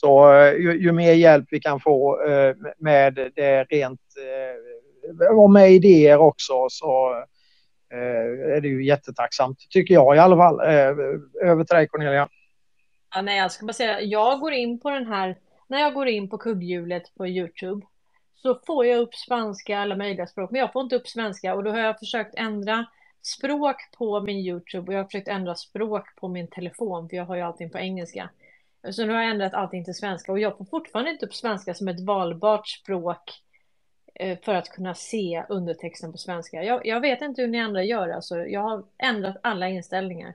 Så 0.00 0.34
eh, 0.34 0.52
ju, 0.52 0.82
ju, 0.82 0.92
mer 0.92 1.12
hjälp 1.12 1.46
vi 1.50 1.60
kan 1.60 1.80
få 1.80 2.22
eh, 2.22 2.56
med 2.78 3.14
det 3.14 3.64
rent 3.64 4.00
eh, 5.20 5.36
och 5.36 5.50
med 5.50 5.72
idéer 5.72 6.18
också 6.18 6.66
så 6.68 7.10
eh, 7.92 8.54
är 8.56 8.60
det 8.60 8.68
ju 8.68 8.84
jättetacksamt 8.84 9.58
tycker 9.70 9.94
jag 9.94 10.16
i 10.16 10.18
alla 10.18 10.36
fall. 10.36 10.60
Eh, 10.60 11.48
över 11.50 11.64
till 11.64 11.76
dig 11.76 11.88
Cornelia. 11.88 12.28
Ja, 13.14 13.22
nej, 13.22 13.38
jag 13.38 13.52
ska 13.52 13.66
bara 13.66 13.72
säga, 13.72 14.00
jag 14.00 14.40
går 14.40 14.52
in 14.52 14.80
på 14.80 14.90
den 14.90 15.06
här, 15.06 15.36
när 15.66 15.80
jag 15.80 15.94
går 15.94 16.08
in 16.08 16.30
på 16.30 16.38
kugghjulet 16.38 17.14
på 17.16 17.26
Youtube 17.26 17.86
så 18.34 18.60
får 18.66 18.86
jag 18.86 19.00
upp 19.00 19.14
spanska, 19.14 19.78
alla 19.78 19.96
möjliga 19.96 20.26
språk, 20.26 20.50
men 20.50 20.60
jag 20.60 20.72
får 20.72 20.82
inte 20.82 20.96
upp 20.96 21.08
svenska 21.08 21.54
och 21.54 21.64
då 21.64 21.70
har 21.70 21.78
jag 21.78 21.98
försökt 21.98 22.34
ändra 22.34 22.86
språk 23.22 23.76
på 23.98 24.20
min 24.20 24.38
Youtube 24.38 24.86
och 24.86 24.94
jag 24.94 24.98
har 24.98 25.04
försökt 25.04 25.28
ändra 25.28 25.54
språk 25.54 26.16
på 26.16 26.28
min 26.28 26.48
telefon, 26.48 27.08
för 27.08 27.16
jag 27.16 27.24
har 27.24 27.36
ju 27.36 27.42
allting 27.42 27.70
på 27.70 27.78
engelska. 27.78 28.30
Så 28.88 29.06
nu 29.06 29.12
har 29.12 29.20
jag 29.20 29.30
ändrat 29.30 29.54
allting 29.54 29.84
till 29.84 29.94
svenska 29.94 30.32
och 30.32 30.38
jag 30.38 30.58
får 30.58 30.64
fortfarande 30.64 31.10
inte 31.10 31.26
upp 31.26 31.34
svenska 31.34 31.74
som 31.74 31.88
ett 31.88 32.00
valbart 32.00 32.68
språk 32.68 33.42
eh, 34.14 34.38
för 34.44 34.54
att 34.54 34.68
kunna 34.68 34.94
se 34.94 35.44
undertexten 35.48 36.12
på 36.12 36.18
svenska. 36.18 36.64
Jag, 36.64 36.86
jag 36.86 37.00
vet 37.00 37.22
inte 37.22 37.42
hur 37.42 37.48
ni 37.48 37.60
andra 37.60 37.84
gör, 37.84 38.08
alltså 38.08 38.38
jag 38.38 38.60
har 38.60 38.84
ändrat 38.98 39.36
alla 39.42 39.68
inställningar. 39.68 40.34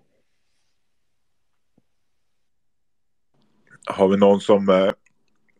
Har 3.85 4.07
vi 4.07 4.17
någon 4.17 4.41
som 4.41 4.69
eh, 4.69 4.91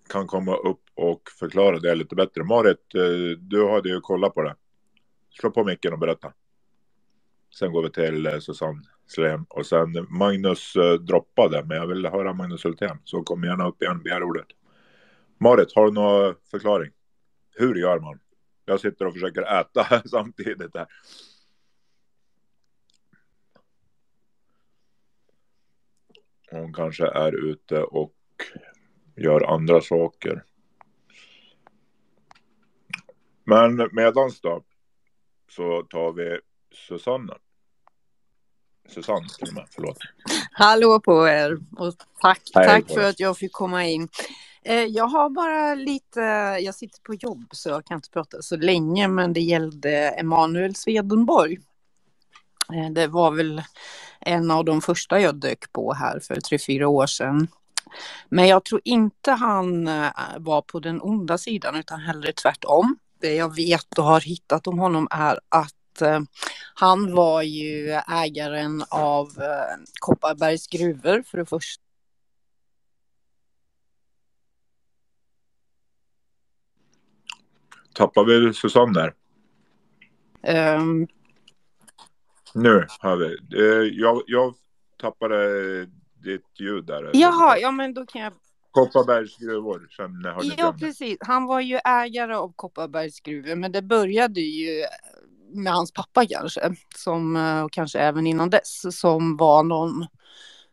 kan 0.09 0.27
komma 0.27 0.55
upp 0.55 0.83
och 0.93 1.21
förklara 1.39 1.79
det 1.79 1.95
lite 1.95 2.15
bättre? 2.15 2.43
Marit, 2.43 2.95
eh, 2.95 3.39
du 3.39 3.69
hade 3.69 3.89
ju 3.89 4.01
kollat 4.01 4.33
på 4.33 4.41
det. 4.41 4.55
Slå 5.29 5.51
på 5.51 5.63
micken 5.63 5.93
och 5.93 5.99
berätta. 5.99 6.33
Sen 7.59 7.71
går 7.71 7.83
vi 7.83 7.91
till 7.91 8.41
Susanne 8.41 8.94
Slen. 9.07 9.45
Och 9.49 9.65
sen 9.65 10.07
Magnus 10.09 10.75
eh, 10.75 10.93
droppade, 10.93 11.63
men 11.63 11.77
jag 11.77 11.87
vill 11.87 12.05
höra 12.05 12.33
Magnus 12.33 12.65
Hultén. 12.65 12.97
Så 13.03 13.23
kom 13.23 13.43
gärna 13.43 13.67
upp 13.67 13.81
igen, 13.81 14.03
begär 14.03 14.23
ordet. 14.23 14.47
Marit, 15.37 15.75
har 15.75 15.85
du 15.85 15.91
någon 15.91 16.35
förklaring? 16.51 16.91
Hur 17.55 17.75
gör 17.75 17.99
man? 17.99 18.19
Jag 18.65 18.79
sitter 18.79 19.05
och 19.05 19.13
försöker 19.13 19.59
äta 19.59 20.01
samtidigt 20.05 20.75
här. 20.75 20.87
Hon 26.51 26.73
kanske 26.73 27.07
är 27.07 27.49
ute 27.49 27.83
och 27.83 28.13
gör 29.15 29.53
andra 29.53 29.81
saker. 29.81 30.43
Men 33.43 33.89
medans 33.91 34.41
då 34.41 34.63
så 35.51 35.83
tar 35.83 36.13
vi 36.13 36.39
Susanne. 36.71 37.33
Susanne 38.87 39.27
till 39.29 39.47
och 39.47 39.53
med, 39.53 39.65
förlåt. 39.69 39.97
Hallå 40.51 40.99
på 40.99 41.27
er 41.27 41.57
och 41.77 41.93
tack, 42.21 42.41
Hej, 42.53 42.65
tack 42.67 42.93
för 42.93 43.09
att 43.09 43.19
jag 43.19 43.37
fick 43.37 43.53
komma 43.53 43.85
in. 43.85 44.07
Eh, 44.63 44.83
jag 44.83 45.07
har 45.07 45.29
bara 45.29 45.75
lite, 45.75 46.19
jag 46.61 46.75
sitter 46.75 47.01
på 47.01 47.13
jobb 47.13 47.45
så 47.51 47.69
jag 47.69 47.85
kan 47.85 47.95
inte 47.95 48.09
prata 48.09 48.41
så 48.41 48.55
länge, 48.55 49.07
men 49.07 49.33
det 49.33 49.41
gällde 49.41 50.09
Emanuel 50.09 50.75
Swedenborg. 50.75 51.57
Eh, 52.73 52.91
det 52.91 53.07
var 53.07 53.31
väl 53.31 53.61
en 54.19 54.51
av 54.51 54.65
de 54.65 54.81
första 54.81 55.19
jag 55.19 55.35
dök 55.35 55.71
på 55.73 55.93
här 55.93 56.19
för 56.19 56.35
tre, 56.35 56.59
fyra 56.59 56.87
år 56.87 57.07
sedan. 57.07 57.47
Men 58.29 58.47
jag 58.47 58.65
tror 58.65 58.81
inte 58.83 59.31
han 59.31 59.87
eh, 59.87 60.09
var 60.37 60.61
på 60.61 60.79
den 60.79 61.01
onda 61.01 61.37
sidan 61.37 61.75
utan 61.75 61.99
hellre 61.99 62.31
tvärtom. 62.31 62.97
Det 63.21 63.35
jag 63.35 63.55
vet 63.55 63.97
och 63.97 64.05
har 64.05 64.21
hittat 64.21 64.67
om 64.67 64.79
honom 64.79 65.07
är 65.11 65.39
att 65.49 65.73
han 66.73 67.15
var 67.15 67.41
ju 67.41 67.89
ägaren 68.07 68.83
av 68.89 69.27
eh, 69.27 69.83
Kopparbergs 69.99 70.67
gruvor 70.67 71.21
för 71.21 71.37
det 71.37 71.45
första. 71.45 71.83
Tappar 77.93 78.23
vi 78.23 78.53
Susanne 78.53 78.93
där? 78.93 79.13
Um... 80.77 81.07
Nu 82.53 82.87
hör 82.99 83.15
vi. 83.15 83.37
Eh, 83.59 83.99
jag, 83.99 84.21
jag 84.27 84.55
tappade 84.97 85.85
ditt 86.23 86.59
ljud 86.59 86.85
där. 86.85 87.11
Jaha, 87.13 87.57
ja 87.57 87.71
men 87.71 87.93
då 87.93 88.05
kan 88.05 88.21
jag 88.21 88.33
Kopparbergs 88.75 89.37
gruvor. 89.37 89.87
Sen 89.95 90.25
har 90.25 90.43
ja, 90.57 90.75
precis. 90.79 91.17
Han 91.19 91.45
var 91.45 91.61
ju 91.61 91.79
ägare 91.85 92.35
av 92.35 92.53
Kopparbergs 92.55 93.19
gruvor, 93.19 93.55
men 93.55 93.71
det 93.71 93.81
började 93.81 94.41
ju 94.41 94.85
med 95.55 95.73
hans 95.73 95.91
pappa 95.91 96.25
kanske, 96.25 96.75
som, 96.95 97.35
eh, 97.35 97.61
och 97.61 97.71
kanske 97.71 97.99
även 97.99 98.27
innan 98.27 98.49
dess, 98.49 98.99
som 98.99 99.37
var 99.37 99.63
någon 99.63 100.01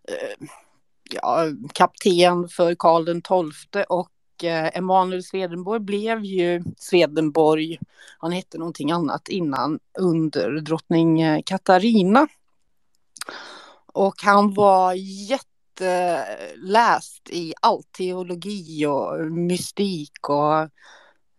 eh, 0.08 0.46
ja, 1.10 1.44
kapten 1.74 2.48
för 2.48 2.74
Karl 2.74 3.04
XII 3.04 3.84
och 3.88 4.44
eh, 4.44 4.70
Emanuel 4.74 5.22
Swedenborg 5.22 5.80
blev 5.80 6.24
ju 6.24 6.62
Swedenborg, 6.76 7.78
han 8.18 8.32
hette 8.32 8.58
någonting 8.58 8.90
annat 8.90 9.28
innan, 9.28 9.78
under 9.98 10.50
drottning 10.50 11.20
eh, 11.20 11.42
Katarina. 11.46 12.28
Och 13.86 14.14
han 14.22 14.54
var 14.54 14.94
jätteläst 15.28 17.30
i 17.30 17.54
all 17.60 17.82
teologi 17.82 18.86
och 18.86 19.32
mystik 19.32 20.28
och 20.28 20.60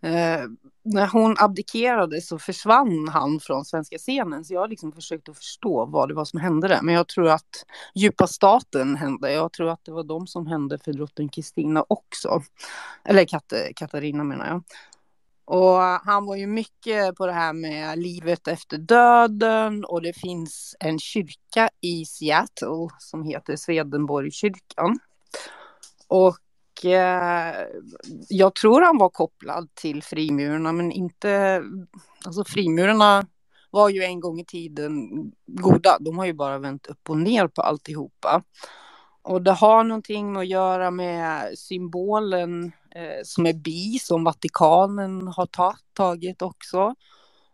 eh, 0.10 0.44
när 0.84 1.08
hon 1.08 1.36
abdikerade 1.40 2.22
så 2.22 2.40
försvann 2.40 3.08
han 3.08 3.40
från 3.40 3.66
svenska 3.66 3.98
scenen. 3.98 4.46
Så 4.46 4.54
jag 4.54 4.62
har 4.62 4.68
liksom 4.68 4.92
försökt 4.92 5.30
att 5.30 5.38
förstå 5.38 5.86
vad 5.86 6.10
det 6.10 6.14
var 6.14 6.26
som 6.26 6.40
hände 6.40 6.68
där. 6.68 6.82
Men 6.82 6.96
jag 6.96 7.08
tror 7.08 7.30
att 7.30 7.66
djupa 7.96 8.28
staten 8.28 8.96
hände. 8.96 9.32
Jag 9.32 9.54
tror 9.54 9.70
att 9.70 9.86
det 9.86 9.92
var 9.92 10.04
de 10.04 10.28
som 10.28 10.48
hände 10.48 10.78
för 10.78 10.94
drottning 10.94 11.30
Kristina 11.30 11.86
också. 11.90 12.42
Eller 13.06 13.26
Kat 13.26 13.54
Katarina 13.76 14.24
menar 14.24 14.48
jag. 14.48 14.64
Och 15.46 15.80
han 15.80 16.26
var 16.26 16.36
ju 16.36 16.48
mycket 16.48 17.16
på 17.16 17.26
det 17.26 17.34
här 17.34 17.54
med 17.54 18.00
livet 18.00 18.48
efter 18.48 18.78
döden 18.78 19.86
och 19.86 20.02
det 20.02 20.14
finns 20.14 20.76
en 20.80 21.00
kyrka 21.00 21.70
i 21.82 22.06
Seattle 22.06 22.88
som 23.00 23.24
heter 23.24 23.56
Swedenborgkyrkan. 23.56 25.00
Och 26.08 26.38
eh, 26.86 27.54
jag 28.30 28.56
tror 28.56 28.82
han 28.82 28.98
var 28.98 29.10
kopplad 29.10 29.76
till 29.76 30.04
frimurarna, 30.04 30.72
men 30.72 30.92
inte... 30.92 31.64
Alltså 32.26 32.44
frimurarna 32.44 33.26
var 33.72 33.90
ju 33.90 34.04
en 34.04 34.20
gång 34.20 34.40
i 34.40 34.46
tiden 34.46 35.10
goda. 35.46 35.98
De 36.00 36.18
har 36.18 36.26
ju 36.26 36.34
bara 36.34 36.60
vänt 36.60 36.88
upp 36.88 37.10
och 37.10 37.18
ner 37.18 37.48
på 37.48 37.62
alltihopa. 37.62 38.44
Och 39.22 39.42
det 39.42 39.52
har 39.52 39.84
någonting 39.84 40.38
att 40.38 40.48
göra 40.48 40.92
med 40.92 41.58
symbolen 41.58 42.72
eh, 42.96 43.22
som 43.24 43.46
är 43.46 43.54
bi, 43.54 44.00
som 44.00 44.24
Vatikanen 44.24 45.28
har 45.28 45.46
ta 45.46 45.76
tagit 45.94 46.42
också. 46.42 46.96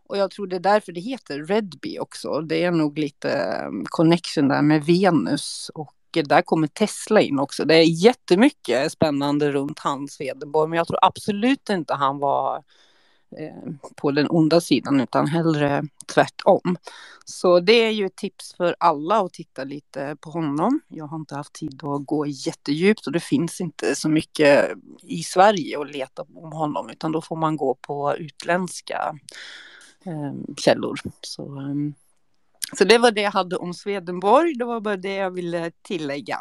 Och 0.06 0.16
jag 0.16 0.30
tror 0.30 0.46
det 0.46 0.56
är 0.56 0.60
därför 0.60 0.92
det 0.92 1.00
heter 1.00 1.44
Redby 1.44 1.98
också. 1.98 2.40
Det 2.40 2.64
är 2.64 2.70
nog 2.70 2.98
lite 2.98 3.30
eh, 3.30 3.70
connection 3.84 4.48
där 4.48 4.62
med 4.62 4.84
Venus 4.84 5.70
och 5.74 5.94
där 6.12 6.42
kommer 6.42 6.66
Tesla 6.66 7.20
in 7.20 7.38
också. 7.38 7.64
Det 7.64 7.74
är 7.74 8.04
jättemycket 8.04 8.92
spännande 8.92 9.52
runt 9.52 9.78
hans 9.78 10.12
Swedenborg, 10.12 10.68
men 10.70 10.76
jag 10.76 10.86
tror 10.86 10.98
absolut 11.02 11.68
inte 11.68 11.94
han 11.94 12.18
var 12.18 12.56
eh, 13.38 13.72
på 13.96 14.10
den 14.10 14.26
onda 14.30 14.60
sidan 14.60 15.00
utan 15.00 15.26
hellre 15.26 15.82
tvärtom. 16.14 16.76
Så 17.24 17.60
det 17.60 17.72
är 17.72 17.90
ju 17.90 18.06
ett 18.06 18.16
tips 18.16 18.54
för 18.56 18.76
alla 18.80 19.20
att 19.20 19.32
titta 19.32 19.64
lite 19.64 20.16
på 20.20 20.30
honom. 20.30 20.80
Jag 20.88 21.06
har 21.06 21.16
inte 21.16 21.34
haft 21.34 21.52
tid 21.52 21.84
att 21.84 22.06
gå 22.06 22.26
jättedjupt 22.26 23.06
och 23.06 23.12
det 23.12 23.20
finns 23.20 23.60
inte 23.60 23.94
så 23.94 24.08
mycket 24.08 24.70
i 25.02 25.22
Sverige 25.22 25.80
att 25.80 25.92
leta 25.92 26.22
om 26.22 26.52
honom 26.52 26.90
utan 26.90 27.12
då 27.12 27.22
får 27.22 27.36
man 27.36 27.56
gå 27.56 27.74
på 27.74 28.16
utländska 28.16 29.18
eh, 30.04 30.54
källor. 30.56 31.00
Så, 31.20 31.60
eh, 31.60 31.74
så 32.78 32.84
det 32.84 32.98
var 32.98 33.10
det 33.10 33.20
jag 33.20 33.30
hade 33.30 33.56
om 33.56 33.74
Swedenborg. 33.74 34.54
Det 34.54 34.64
var 34.64 34.80
bara 34.80 34.96
det 34.96 35.14
jag 35.14 35.30
ville 35.30 35.70
tillägga. 35.82 36.40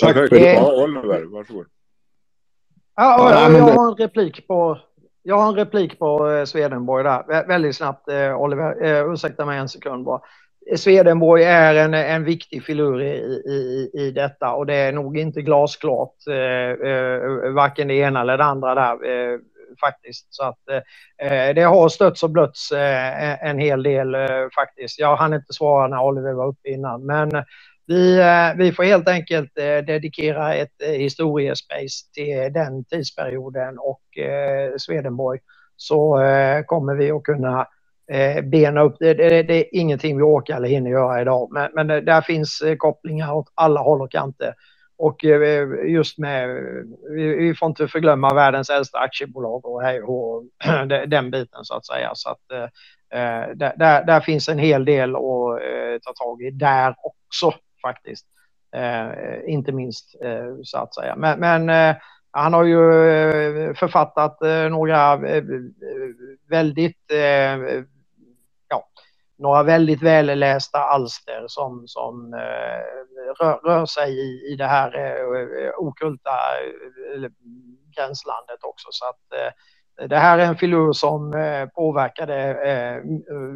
Tack 0.00 0.14
för 0.14 0.28
det. 0.28 0.54
Ja, 0.54 0.84
Oliver, 0.84 1.24
varsågod. 1.24 1.66
Ja, 2.96 3.32
jag, 3.32 3.52
jag 3.52 3.62
har 3.62 3.88
en 3.88 3.96
replik 3.96 4.46
på, 4.46 4.78
jag 5.22 5.38
har 5.38 5.48
en 5.48 5.54
replik 5.54 5.98
på 5.98 6.30
eh, 6.30 6.44
Swedenborg 6.44 7.04
där. 7.04 7.24
Vä 7.28 7.46
väldigt 7.46 7.76
snabbt, 7.76 8.08
eh, 8.08 8.40
Oliver. 8.40 8.84
Eh, 8.84 9.12
ursäkta 9.12 9.46
mig 9.46 9.58
en 9.58 9.68
sekund 9.68 10.04
bara. 10.04 10.20
Swedenborg 10.76 11.44
är 11.44 11.74
en, 11.74 11.94
en 11.94 12.24
viktig 12.24 12.64
filur 12.64 13.02
i, 13.02 13.12
i, 13.46 13.90
i 13.94 14.10
detta 14.10 14.52
och 14.52 14.66
det 14.66 14.74
är 14.74 14.92
nog 14.92 15.18
inte 15.18 15.42
glasklart, 15.42 16.14
eh, 16.30 16.90
eh, 16.90 17.52
varken 17.52 17.88
det 17.88 17.94
ena 17.94 18.20
eller 18.20 18.38
det 18.38 18.44
andra 18.44 18.74
där. 18.74 18.96
Faktiskt. 19.80 20.26
Så 20.30 20.44
att 20.44 20.68
eh, 21.22 21.54
det 21.54 21.62
har 21.62 21.88
stötts 21.88 22.22
och 22.22 22.30
blötts 22.30 22.72
eh, 22.72 23.46
en 23.48 23.58
hel 23.58 23.82
del 23.82 24.14
eh, 24.14 24.46
faktiskt. 24.54 24.98
Jag 24.98 25.16
hann 25.16 25.34
inte 25.34 25.52
svara 25.52 25.88
när 25.88 26.04
Oliver 26.04 26.32
var 26.32 26.46
uppe 26.46 26.68
innan, 26.68 27.06
men 27.06 27.44
vi, 27.86 28.18
eh, 28.18 28.56
vi 28.56 28.72
får 28.72 28.84
helt 28.84 29.08
enkelt 29.08 29.58
eh, 29.58 29.78
dedikera 29.86 30.54
ett 30.54 30.82
eh, 30.82 30.90
historiespace 30.92 32.12
till 32.14 32.52
den 32.52 32.84
tidsperioden 32.84 33.78
och 33.78 34.18
eh, 34.18 34.72
Swedenborg 34.78 35.40
så 35.76 36.20
eh, 36.22 36.62
kommer 36.62 36.94
vi 36.94 37.10
att 37.10 37.22
kunna 37.22 37.66
eh, 38.12 38.44
bena 38.44 38.80
upp 38.80 38.96
det. 38.98 39.14
Det, 39.14 39.42
det. 39.42 39.54
är 39.54 39.66
ingenting 39.72 40.16
vi 40.16 40.22
orkar 40.22 40.56
eller 40.56 40.68
hinner 40.68 40.90
göra 40.90 41.20
idag, 41.20 41.48
men, 41.52 41.70
men 41.74 41.86
där 42.04 42.20
finns 42.20 42.60
eh, 42.60 42.76
kopplingar 42.76 43.32
åt 43.32 43.52
alla 43.54 43.80
håll 43.80 44.02
och 44.02 44.10
kanter. 44.10 44.54
Och 44.98 45.24
eh, 45.24 45.68
just 45.86 46.18
med, 46.18 46.48
vi 47.16 47.54
får 47.58 47.68
inte 47.68 47.88
förglömma 47.88 48.34
världens 48.34 48.70
äldsta 48.70 48.98
aktiebolag 48.98 49.66
och, 49.66 49.82
och 50.04 50.44
den 51.06 51.30
biten 51.30 51.64
så 51.64 51.74
att 51.74 51.86
säga. 51.86 52.10
Så 52.14 52.30
att, 52.30 52.52
eh, 52.52 52.62
eh, 53.20 53.48
där, 53.54 53.72
där, 53.76 54.04
där 54.04 54.20
finns 54.20 54.48
en 54.48 54.58
hel 54.58 54.84
del 54.84 55.16
att 55.16 55.22
ta 56.02 56.12
tag 56.24 56.42
i 56.42 56.50
där 56.50 56.94
också 57.02 57.52
faktiskt. 57.82 58.26
Inte 59.46 59.72
minst 59.72 60.14
så 60.62 60.78
att 60.78 60.94
säga. 60.94 61.16
Men, 61.16 61.40
men 61.40 61.94
han 62.30 62.52
har 62.52 62.64
ju 62.64 63.74
författat 63.74 64.38
några 64.70 65.20
väldigt 66.50 67.12
några 69.38 69.62
väldigt 69.62 70.02
vällästa 70.02 70.78
alster 70.78 71.44
som, 71.46 71.82
som 71.86 72.34
eh, 72.34 73.40
rör, 73.40 73.60
rör 73.64 73.86
sig 73.86 74.18
i, 74.18 74.52
i 74.52 74.56
det 74.56 74.66
här 74.66 74.96
eh, 74.96 75.70
okulta 75.78 76.30
eh, 76.30 77.30
gränslandet 77.96 78.62
också. 78.62 78.88
Så 78.90 79.04
att 79.08 79.52
det 80.08 80.16
här 80.16 80.38
är 80.38 80.46
en 80.46 80.56
filur 80.56 80.92
som 80.92 81.32
påverkade 81.74 82.54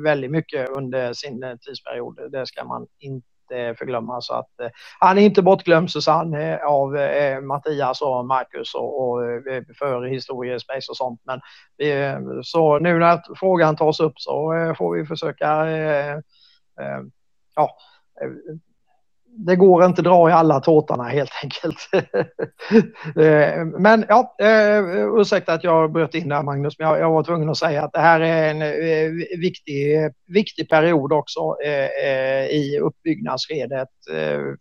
väldigt 0.04 0.30
mycket 0.30 0.68
under 0.68 1.12
sin 1.12 1.58
tidsperiod. 1.66 2.32
Det 2.32 2.46
ska 2.46 2.64
man 2.64 2.86
inte 2.98 3.29
Eh, 3.52 3.74
förglömma. 3.74 4.20
Så 4.20 4.34
att, 4.34 4.60
eh, 4.60 4.68
han 4.98 5.18
är 5.18 5.22
inte 5.22 5.42
bortglömd 5.42 5.90
Susanne 5.90 6.58
eh, 6.58 6.66
av 6.66 6.90
Mattias 7.42 8.02
och 8.02 8.26
Marcus 8.26 8.74
och, 8.74 9.02
och 9.02 9.20
för 9.78 10.02
historiespace 10.02 10.90
och 10.90 10.96
sånt. 10.96 11.20
Men 11.24 11.40
så 12.44 12.78
nu 12.78 12.98
när 12.98 13.20
frågan 13.36 13.76
tas 13.76 14.00
upp 14.00 14.12
så 14.16 14.52
får 14.78 14.94
vi 14.94 15.06
försöka 15.06 15.66
ja, 17.54 17.76
det 19.36 19.56
går 19.56 19.84
inte 19.84 20.00
att 20.00 20.04
dra 20.04 20.30
i 20.30 20.32
alla 20.32 20.60
tårtarna 20.60 21.04
helt 21.04 21.32
enkelt. 21.42 21.78
Eh, 23.16 23.64
men 23.64 24.04
ja, 24.08 24.36
eh, 24.40 24.84
ursäkta 25.20 25.52
att 25.52 25.64
jag 25.64 25.92
bröt 25.92 26.14
in 26.14 26.28
där 26.28 26.42
Magnus, 26.42 26.78
men 26.78 26.88
jag, 26.88 27.00
jag, 27.00 27.10
var 27.10 27.22
tvungen 27.22 27.50
att 27.50 27.56
säga 27.56 27.84
att 27.84 27.92
det 27.92 28.00
här 28.00 28.20
är 28.20 28.50
en 28.50 28.62
eh, 28.62 29.38
viktig, 29.38 30.10
viktig 30.26 30.68
period 30.68 31.12
också 31.12 31.56
i 32.50 32.78
uppbyggnadsskedet 32.78 33.88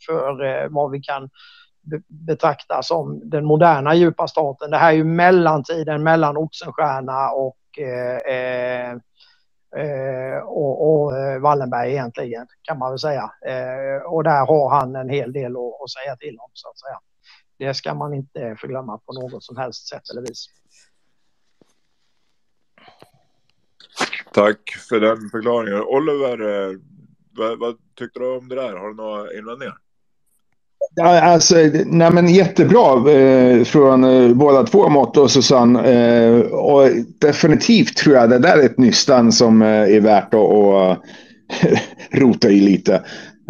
för 0.06 0.68
vad 0.70 0.92
vi 0.92 1.02
kan 1.02 1.30
betrakta 2.08 2.84
som 2.84 3.30
den 3.30 3.46
moderna 3.46 3.96
djupa 3.96 4.28
staten. 4.28 4.72
Det 4.72 4.78
här 4.78 4.92
är 4.92 4.96
ju 4.96 5.04
mellantiden 5.04 6.04
mellan 6.04 6.38
Oxenstierna 6.38 7.30
och 7.30 7.56
Eh, 7.80 8.98
Eh, 9.76 10.44
och, 10.44 10.92
och 10.92 11.18
eh, 11.18 11.40
Wallenberg 11.40 11.92
egentligen 11.92 12.48
kan 12.62 12.80
man 12.80 12.92
väl 12.92 13.00
säga. 13.00 13.32
Eh, 13.46 14.04
och 14.06 14.24
där 14.24 14.46
har 14.46 14.70
han 14.70 14.96
en 14.96 15.10
hel 15.10 15.34
del 15.34 15.52
att, 15.56 15.82
att 15.84 15.92
säga 15.92 16.16
till 16.16 16.38
om 16.40 16.50
så 16.54 16.70
att 16.70 16.80
säga. 16.80 17.00
Det 17.58 17.74
ska 17.74 17.94
man 17.94 18.14
inte 18.14 18.56
förglömma 18.60 18.98
på 18.98 19.14
något 19.14 19.44
som 19.44 19.58
helst 19.58 19.88
sätt 19.88 20.10
eller 20.12 20.22
vis. 20.22 20.46
Tack 24.34 24.70
för 24.90 25.00
den 25.00 25.30
förklaringen. 25.30 25.82
Oliver, 25.82 26.40
eh, 26.42 26.78
vad, 27.32 27.60
vad 27.60 27.78
tyckte 27.96 28.20
du 28.20 28.38
om 28.38 28.50
det 28.50 28.56
där? 28.56 28.74
Har 28.74 28.90
du 28.90 28.96
några 28.96 29.34
invändningar? 29.34 29.78
Ja, 30.95 31.22
alltså, 31.22 31.56
nej 31.85 32.11
men 32.11 32.27
jättebra 32.27 33.11
eh, 33.11 33.64
från 33.64 34.03
eh, 34.03 34.34
båda 34.35 34.64
två 34.64 34.90
mått 34.90 35.18
och 35.18 35.32
Susanne. 35.32 35.92
Eh, 35.92 36.40
och 36.40 36.90
definitivt 37.19 37.98
tror 37.98 38.16
jag 38.16 38.30
det 38.30 38.40
där 38.40 38.58
är 38.58 38.66
ett 38.66 38.77
nystan 38.77 39.32
som 39.32 39.61
eh, 39.61 39.68
är 39.68 40.00
värt 40.00 40.34
att 40.34 40.34
och, 40.34 40.98
rota 42.11 42.50
i 42.50 42.59
lite. 42.59 42.93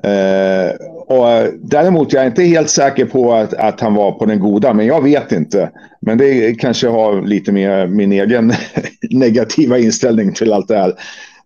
Eh, 0.03 0.76
och 1.08 1.53
däremot 1.61 2.14
jag 2.14 2.24
är 2.24 2.27
inte 2.27 2.43
helt 2.43 2.69
säker 2.69 3.06
på 3.06 3.34
att, 3.34 3.53
att 3.53 3.80
han 3.80 3.93
var 3.93 4.11
på 4.11 4.26
den 4.26 4.40
goda, 4.40 4.74
men 4.74 4.85
jag 4.85 5.03
vet 5.03 5.32
inte. 5.32 5.69
Men 6.01 6.18
det 6.18 6.56
kanske 6.56 6.88
har 6.88 7.22
lite 7.22 7.51
med 7.51 7.90
min 7.92 8.11
egen 8.11 8.53
negativa 9.09 9.77
inställning 9.77 10.34
till 10.34 10.53
allt 10.53 10.68
det 10.68 10.77
här 10.77 10.93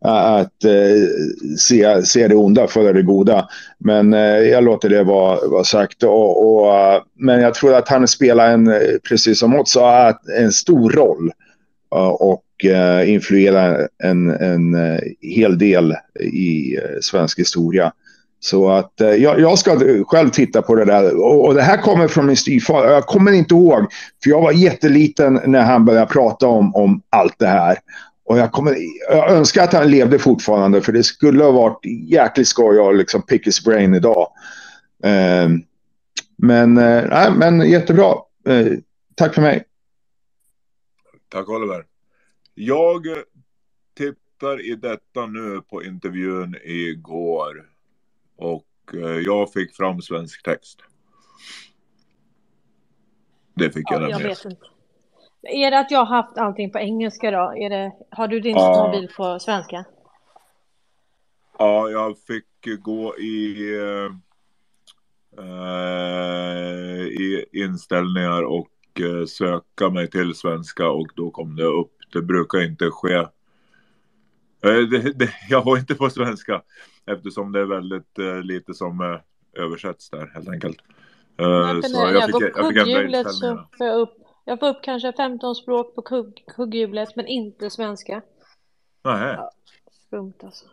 att 0.03 0.64
eh, 0.64 1.56
se, 1.57 2.06
se 2.06 2.27
det 2.27 2.35
onda 2.35 2.67
före 2.67 2.93
det 2.93 3.01
goda. 3.01 3.48
Men 3.77 4.14
eh, 4.14 4.19
jag 4.40 4.64
låter 4.64 4.90
det 4.90 5.03
vara, 5.03 5.48
vara 5.48 5.64
sagt. 5.64 6.03
Och, 6.03 6.45
och, 6.45 6.73
uh, 6.73 7.03
men 7.14 7.41
jag 7.41 7.53
tror 7.53 7.75
att 7.75 7.90
han 7.90 8.07
spelar 8.07 8.49
en, 8.49 8.67
eh, 8.67 8.80
precis 9.09 9.40
som 9.40 9.51
Mott 9.51 9.69
sa, 9.69 10.14
en 10.40 10.51
stor 10.51 10.90
roll. 10.91 11.32
Uh, 11.95 12.07
och 12.07 12.43
uh, 12.65 13.09
influerar 13.09 13.88
en, 14.03 14.30
en 14.30 14.75
hel 15.22 15.57
del 15.57 15.95
i 16.19 16.77
svensk 17.01 17.40
historia. 17.40 17.91
Så 18.40 18.69
att 18.69 18.93
jag, 18.98 19.40
jag, 19.40 19.59
ska 19.59 19.80
själv 20.06 20.30
titta 20.30 20.61
på 20.61 20.75
det 20.75 20.85
där. 20.85 21.22
Och, 21.22 21.45
och 21.45 21.53
det 21.53 21.61
här 21.61 21.77
kommer 21.77 22.07
från 22.07 22.25
min 22.25 22.38
styvfar. 22.38 22.91
Jag 22.91 23.06
kommer 23.06 23.32
inte 23.32 23.56
ihåg, 23.56 23.85
för 24.23 24.30
jag 24.30 24.41
var 24.41 24.51
jätteliten 24.51 25.40
när 25.45 25.61
han 25.61 25.85
började 25.85 26.06
prata 26.06 26.48
om, 26.48 26.75
om 26.75 27.01
allt 27.09 27.35
det 27.40 27.48
här. 27.48 27.77
Och 28.26 28.38
jag, 28.38 28.52
kommer, 28.52 28.76
jag 29.10 29.32
önskar 29.32 29.64
att 29.64 29.74
han 29.74 29.92
levde 29.92 30.19
fortfarande 30.19 30.82
för 30.82 30.92
det 30.92 31.03
skulle 31.03 31.43
ha 31.43 31.52
varit 31.52 31.85
jäkligt 32.08 32.48
skoj 32.48 32.80
att 32.80 32.98
liksom 32.98 33.22
pick 33.22 33.48
his 33.48 33.64
brain 33.64 33.93
idag. 33.93 34.27
Eh, 35.03 35.50
men, 36.38 36.77
eh, 36.77 37.35
men 37.35 37.69
jättebra. 37.69 38.16
Eh, 38.48 38.68
tack 39.16 39.34
för 39.35 39.42
mig. 39.42 39.64
Tack 41.30 41.50
Oliver. 41.50 41.85
Jag 42.56 43.08
tittar 43.98 44.72
i 44.72 44.76
detta 44.76 45.26
nu 45.26 45.61
på 45.61 45.84
intervjun 45.84 46.56
igår. 46.64 47.69
Och 48.35 48.66
eh, 48.93 49.19
jag 49.19 49.53
fick 49.53 49.76
fram 49.76 50.02
svensk 50.02 50.43
text. 50.43 50.80
Det 53.56 53.72
fick 53.72 53.92
jag 53.92 53.95
ja, 53.95 54.00
nämligen. 54.00 54.22
Jag 54.22 54.30
vet 54.30 54.45
inte. 54.45 54.73
Är 55.43 55.72
det 55.72 55.80
att 55.80 55.91
jag 55.91 55.99
har 55.99 56.23
haft 56.23 56.38
allting 56.38 56.72
på 56.72 56.80
engelska 56.80 57.31
då? 57.31 57.53
Är 57.57 57.69
det, 57.69 57.91
har 58.09 58.27
du 58.27 58.39
din 58.39 58.55
ja. 58.55 58.85
mobil 58.85 59.09
på 59.17 59.39
svenska? 59.39 59.85
Ja, 61.57 61.89
jag 61.89 62.17
fick 62.17 62.81
gå 62.81 63.17
i, 63.17 63.69
äh, 65.38 65.47
i 67.05 67.45
inställningar 67.51 68.43
och 68.43 68.69
äh, 68.99 69.25
söka 69.25 69.89
mig 69.89 70.09
till 70.09 70.35
svenska 70.35 70.89
och 70.89 71.07
då 71.15 71.31
kom 71.31 71.55
det 71.55 71.63
upp. 71.63 71.91
Det 72.13 72.22
brukar 72.22 72.61
inte 72.61 72.89
ske. 72.91 73.13
Äh, 73.13 73.27
det, 74.61 75.19
det, 75.19 75.30
jag 75.49 75.65
var 75.65 75.77
inte 75.77 75.95
på 75.95 76.09
svenska 76.09 76.61
eftersom 77.05 77.51
det 77.51 77.59
är 77.59 77.65
väldigt 77.65 78.17
lite 78.43 78.73
som 78.73 79.19
översätts 79.53 80.09
där 80.09 80.31
helt 80.33 80.49
enkelt. 80.49 80.77
Nej, 81.38 81.83
så 81.83 81.97
jag, 81.97 82.13
jag, 82.13 82.25
fick, 82.25 82.57
jag 82.57 82.67
fick 82.69 82.77
ändra 82.77 83.03
inställningarna. 83.03 83.30
Så 83.30 83.67
får 83.77 83.88
jag 83.88 83.99
upp 83.99 84.23
jag 84.45 84.59
får 84.59 84.67
upp 84.67 84.83
kanske 84.83 85.13
15 85.13 85.55
språk 85.55 85.95
på 85.95 86.01
kugg, 86.01 86.43
kugghjulet, 86.47 87.15
men 87.15 87.27
inte 87.27 87.69
svenska. 87.69 88.22
Nej. 89.03 89.35
Ja, 89.38 89.51
skumt 89.91 90.33
alltså. 90.43 90.65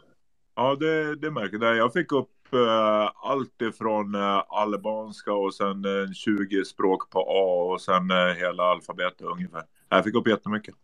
Ja, 0.55 0.77
det, 0.77 1.17
det 1.17 1.31
märker 1.31 1.65
jag. 1.65 1.77
Jag 1.77 1.93
fick 1.93 2.13
upp 2.13 2.49
uh, 2.55 3.11
allt 3.15 3.63
ifrån 3.63 4.15
uh, 4.15 4.43
albanska 4.49 5.33
och 5.33 5.55
sen 5.55 5.85
eh, 5.85 6.13
20 6.13 6.65
språk 6.65 7.11
på 7.11 7.21
A 7.21 7.73
och 7.73 7.81
sen 7.81 8.11
uh, 8.11 8.35
hela 8.35 8.63
alfabetet 8.63 9.21
ungefär. 9.21 9.63
Jag 9.89 10.05
fick 10.05 10.15
upp 10.15 10.29
jättemycket. 10.29 10.75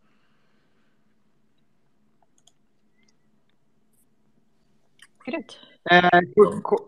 Grymt. 5.25 5.59
Eh, 5.89 6.19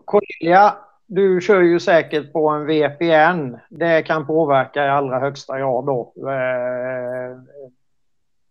Cornelia, 0.04 0.78
du 1.10 1.40
kör 1.40 1.60
ju 1.60 1.80
säkert 1.80 2.32
på 2.32 2.48
en 2.48 2.66
VPN. 2.66 3.56
Det 3.68 4.02
kan 4.02 4.26
påverka 4.26 4.86
i 4.86 4.88
allra 4.88 5.18
högsta 5.18 5.58
grad 5.58 5.86
då. 5.86 6.12
Eh, 6.16 7.38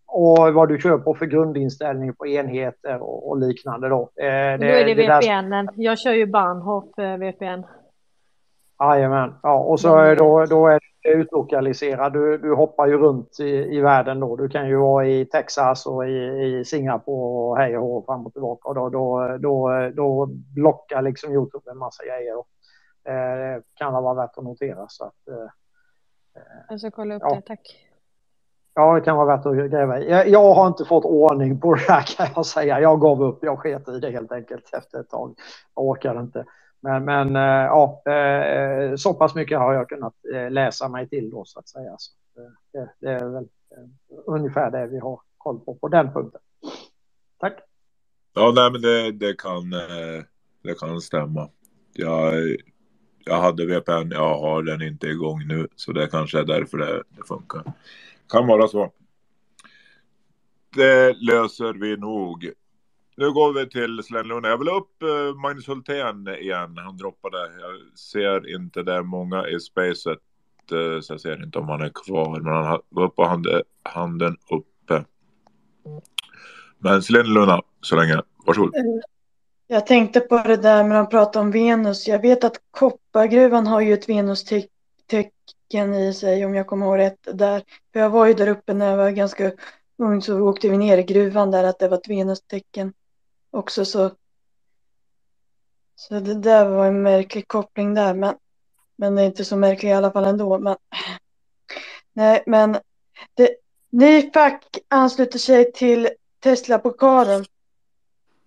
och 0.05 0.53
vad 0.53 0.69
du 0.69 0.79
kör 0.79 0.97
på 0.97 1.15
för 1.15 1.25
grundinställning 1.25 2.13
på 2.13 2.27
enheter 2.27 3.01
och, 3.01 3.37
liknande 3.37 3.89
då. 3.89 4.01
Eh, 4.15 4.25
det, 4.25 4.57
då 4.57 4.65
är 4.65 4.85
det, 4.85 4.93
det 4.93 5.19
VPN. 5.19 5.49
Där... 5.49 5.67
Jag 5.75 5.99
kör 5.99 6.13
ju 6.13 6.25
Bahnhof 6.25 6.99
eh, 6.99 7.17
VPN. 7.17 7.63
Jajamän. 8.79 9.33
Ja, 9.43 9.59
och 9.59 9.79
så 9.79 9.97
är 9.97 10.15
då, 10.15 10.45
då 10.45 10.67
är 10.67 10.79
utlokaliserad. 11.03 12.13
Du, 12.13 12.37
du 12.37 12.55
hoppar 12.55 12.87
ju 12.87 12.97
runt 12.97 13.39
i, 13.39 13.77
i 13.77 13.81
världen 13.81 14.19
då. 14.19 14.35
Du 14.35 14.49
kan 14.49 14.67
ju 14.67 14.77
vara 14.77 15.07
i 15.07 15.25
Texas 15.25 15.85
och 15.85 16.09
i, 16.09 16.17
i 16.43 16.65
Singapore 16.65 17.49
och 17.49 17.57
hej 17.57 17.77
och 17.77 18.05
fram 18.05 18.25
och 18.25 18.33
tillbaka. 18.33 18.69
Och 18.69 18.75
då, 18.75 18.89
då, 18.89 19.37
då, 19.37 19.89
då 19.93 20.25
blockar 20.55 21.01
liksom 21.01 21.33
Youtube 21.33 21.71
en 21.71 21.77
massa 21.77 22.03
grejer. 22.05 22.37
Och, 22.37 22.47
eh, 23.11 23.37
det 23.37 23.63
kan 23.73 24.03
vara 24.03 24.13
värt 24.13 24.37
att 24.37 24.43
notera. 24.43 24.85
Så 24.87 25.05
att, 25.05 25.27
eh, 25.27 25.49
jag 26.69 26.79
ska 26.79 26.91
kolla 26.91 27.15
upp 27.15 27.21
ja. 27.25 27.35
det, 27.35 27.41
tack. 27.41 27.85
Ja, 28.73 28.95
det 28.95 29.01
kan 29.01 29.17
vara 29.17 29.37
värt 29.37 29.45
att 29.45 29.71
gräva 29.71 29.99
i. 29.99 30.09
Jag, 30.09 30.27
jag, 30.27 30.53
har 30.53 30.67
inte 30.67 30.85
fått 30.85 31.05
ordning 31.05 31.59
på 31.59 31.73
det 31.73 31.81
här 31.81 32.01
kan 32.17 32.27
jag 32.35 32.45
säga. 32.45 32.79
Jag 32.79 33.01
gav 33.01 33.23
upp, 33.23 33.39
jag 33.41 33.59
sket 33.59 33.89
i 33.89 33.99
det 33.99 34.11
helt 34.11 34.31
enkelt 34.31 34.73
efter 34.73 34.99
ett 34.99 35.09
tag. 35.09 35.35
Jag 35.75 35.85
orkade 35.85 36.19
inte. 36.19 36.45
Men, 36.81 37.05
men 37.05 37.35
eh, 37.35 37.65
ja, 37.65 38.01
eh, 38.05 38.95
så 38.95 39.13
pass 39.13 39.35
mycket 39.35 39.59
har 39.59 39.73
jag 39.73 39.89
kunnat 39.89 40.13
eh, 40.33 40.51
läsa 40.51 40.89
mig 40.89 41.09
till 41.09 41.29
då 41.29 41.45
så 41.45 41.59
att 41.59 41.69
säga. 41.69 41.95
Så 41.97 42.11
det, 42.73 42.89
det 42.99 43.11
är 43.11 43.29
väl 43.29 43.47
ungefär 44.25 44.71
det 44.71 44.87
vi 44.87 44.99
har 44.99 45.19
koll 45.37 45.59
på 45.59 45.75
på 45.75 45.87
den 45.87 46.13
punkten. 46.13 46.41
Tack. 47.39 47.59
Ja, 48.33 48.51
nej, 48.55 48.71
men 48.71 48.81
det, 48.81 49.11
det, 49.11 49.33
kan, 49.33 49.69
det 50.63 50.79
kan 50.79 51.01
stämma. 51.01 51.49
Jag, 51.93 52.33
jag 53.25 53.41
hade 53.41 53.65
VPN, 53.65 54.11
jag 54.11 54.39
har 54.39 54.63
den 54.63 54.81
inte 54.81 55.07
igång 55.07 55.47
nu, 55.47 55.67
så 55.75 55.91
det 55.91 56.07
kanske 56.07 56.39
är 56.39 56.43
därför 56.43 56.77
det, 56.77 57.03
det 57.09 57.23
funkar. 57.27 57.63
Kan 58.29 58.47
vara 58.47 58.67
så. 58.67 58.91
Det 60.75 61.13
löser 61.13 61.73
vi 61.73 61.97
nog. 61.97 62.53
Nu 63.19 63.31
går 63.31 63.53
vi 63.53 63.69
till 63.69 64.03
Slenlunda. 64.03 64.49
Jag 64.49 64.57
vill 64.57 64.69
upp 64.69 65.03
eh, 65.03 65.35
Magnus 65.35 65.67
Hultén 65.67 66.27
igen. 66.27 66.77
Han 66.77 66.97
droppade. 66.97 67.37
Jag 67.37 67.97
ser 67.97 68.55
inte 68.55 68.83
det 68.83 69.03
många 69.03 69.47
i 69.47 69.59
spacet. 69.59 70.19
Eh, 70.71 71.01
så 71.01 71.13
jag 71.13 71.21
ser 71.21 71.43
inte 71.43 71.59
om 71.59 71.69
han 71.69 71.81
är 71.81 71.91
kvar. 72.05 72.39
Men 72.39 72.53
han 72.53 72.81
var 72.89 73.03
uppe 73.03 73.21
och 73.21 73.29
hade 73.29 73.63
handen 73.83 74.37
uppe. 74.49 75.05
Men 76.77 77.01
Slenlunda 77.03 77.61
så 77.81 77.95
länge. 77.95 78.21
Varsågod. 78.45 78.75
Eh, 78.75 78.81
jag 79.67 79.87
tänkte 79.87 80.19
på 80.19 80.37
det 80.37 80.57
där 80.57 80.83
med 80.83 81.01
att 81.01 81.11
prata 81.11 81.39
om 81.39 81.51
Venus. 81.51 82.07
Jag 82.07 82.21
vet 82.21 82.43
att 82.43 82.57
koppargruvan 82.71 83.67
har 83.67 83.81
ju 83.81 83.93
ett 83.93 84.09
Venus-tecken 84.09 85.93
i 85.93 86.13
sig 86.13 86.45
om 86.45 86.55
jag 86.55 86.67
kommer 86.67 86.85
ihåg 86.85 86.97
rätt 86.97 87.27
där. 87.33 87.63
För 87.93 87.99
jag 87.99 88.09
var 88.09 88.25
ju 88.25 88.33
där 88.33 88.47
uppe 88.47 88.73
när 88.73 88.89
jag 88.89 88.97
var 88.97 89.11
ganska 89.11 89.51
ung 89.97 90.21
så 90.21 90.39
åkte 90.39 90.69
vi 90.69 90.77
ner 90.77 90.97
i 90.97 91.03
gruvan 91.03 91.51
där 91.51 91.63
att 91.63 91.79
det 91.79 91.87
var 91.87 91.97
ett 91.97 92.09
venustecken 92.09 92.93
också 93.51 93.85
så. 93.85 94.11
Så 95.95 96.19
det 96.19 96.33
där 96.33 96.69
var 96.69 96.85
en 96.85 97.01
märklig 97.01 97.47
koppling 97.47 97.93
där 97.93 98.13
men, 98.13 98.35
men 98.95 99.15
det 99.15 99.21
är 99.21 99.25
inte 99.25 99.45
så 99.45 99.57
märklig 99.57 99.89
i 99.89 99.93
alla 99.93 100.11
fall 100.11 100.25
ändå. 100.25 100.59
Men, 100.59 100.77
nej, 102.13 102.43
men 102.45 102.77
det, 103.33 103.55
ny 103.89 104.31
fack 104.31 104.77
ansluter 104.87 105.39
sig 105.39 105.71
till 105.71 106.09
Tesla-pokalen. 106.39 107.45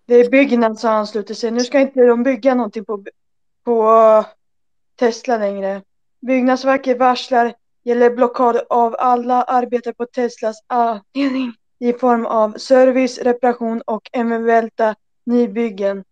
Det 0.07 0.15
är 0.15 0.31
Byggnads 0.31 0.81
som 0.81 0.91
ansluter 0.91 1.35
sig. 1.35 1.51
Nu 1.51 1.61
ska 1.61 1.81
inte 1.81 2.01
de 2.01 2.23
bygga 2.23 2.55
någonting 2.55 2.85
på, 2.85 3.05
på 3.65 3.91
eh, 3.91 4.27
Tesla 4.97 5.39
längre. 5.39 5.83
Byggnadsverket 6.21 6.99
varslar 6.99 7.55
gäller 7.83 8.11
blockad 8.11 8.57
av 8.69 8.97
alla 8.99 9.43
arbetare 9.43 9.95
på 9.95 10.07
Teslas 10.07 10.57
avdelning 10.67 11.53
i 11.83 11.93
form 11.93 12.27
av 12.27 12.53
service, 12.59 13.19
reparation 13.19 13.83
och 13.87 14.11
eventuella 14.13 14.97
nybyggen. 15.25 16.05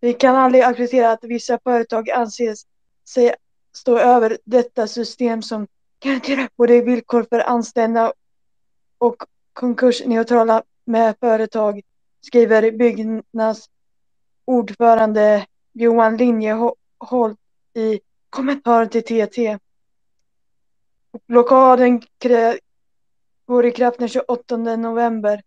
Vi 0.00 0.12
kan 0.12 0.36
aldrig 0.36 0.62
acceptera 0.62 1.10
att 1.12 1.24
vissa 1.24 1.58
företag 1.64 2.10
anses 2.10 2.66
sig 3.08 3.34
stå 3.72 3.98
över 3.98 4.38
detta 4.44 4.86
system 4.86 5.42
som 5.42 5.66
garanterar 6.00 6.48
både 6.56 6.80
villkor 6.80 7.26
för 7.30 7.38
anställda 7.40 8.12
och 8.98 9.16
konkursneutrala 9.52 10.62
med 10.84 11.14
företag, 11.20 11.80
skriver 12.20 12.70
Byggnads 12.70 13.70
ordförande 14.44 15.46
Johan 15.72 16.16
Linjeholt 16.16 17.38
i 17.74 18.00
kommentaren 18.30 18.88
till 18.88 19.02
TT. 19.02 19.58
Blockaden 21.26 22.02
går 23.50 23.66
i 23.66 23.72
kraft 23.72 23.98
den 23.98 24.08
28 24.08 24.56
november. 24.56 25.42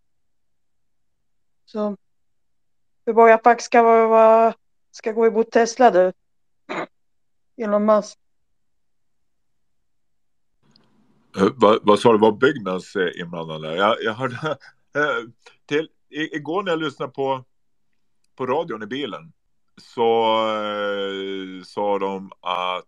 Så 1.64 1.96
Boja 3.06 3.38
Pack 3.38 3.62
ska, 3.62 3.82
vara, 3.82 4.54
ska 4.90 5.12
gå 5.12 5.26
emot 5.26 5.50
Tesla 5.50 5.90
du. 5.90 6.12
Elon 7.56 7.84
Musk. 7.84 8.18
Uh, 11.40 11.52
vad, 11.56 11.78
vad 11.82 11.98
sa 11.98 12.12
du, 12.12 12.18
var 12.18 12.32
Byggnads 12.32 12.96
eh, 12.96 13.20
inblandade? 13.20 13.76
Jag, 13.76 13.96
jag 14.02 14.14
hörde, 14.14 14.34
uh, 14.96 15.30
till, 15.66 15.90
i, 16.08 16.36
igår 16.36 16.62
när 16.62 16.72
jag 16.72 16.82
lyssnade 16.82 17.12
på, 17.12 17.44
på 18.36 18.46
radion 18.46 18.82
i 18.82 18.86
bilen 18.86 19.32
så 19.76 20.36
uh, 20.48 21.62
sa 21.62 21.98
de 21.98 22.32
att 22.40 22.84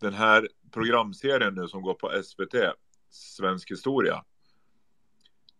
den 0.00 0.14
här 0.14 0.48
programserien 0.70 1.54
nu 1.54 1.68
som 1.68 1.82
går 1.82 1.94
på 1.94 2.22
SVT, 2.22 2.54
Svensk 3.10 3.70
historia, 3.70 4.24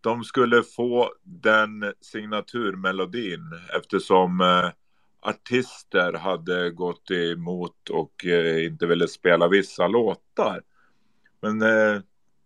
de 0.01 0.23
skulle 0.23 0.63
få 0.63 1.13
den 1.23 1.93
signaturmelodin 2.01 3.41
eftersom 3.77 4.41
eh, 4.41 4.69
artister 5.21 6.13
hade 6.13 6.71
gått 6.71 7.11
emot 7.11 7.89
och 7.89 8.25
eh, 8.25 8.65
inte 8.65 8.87
ville 8.87 9.07
spela 9.07 9.47
vissa 9.47 9.87
låtar. 9.87 10.61
Men 11.41 11.61
eh, 11.61 12.01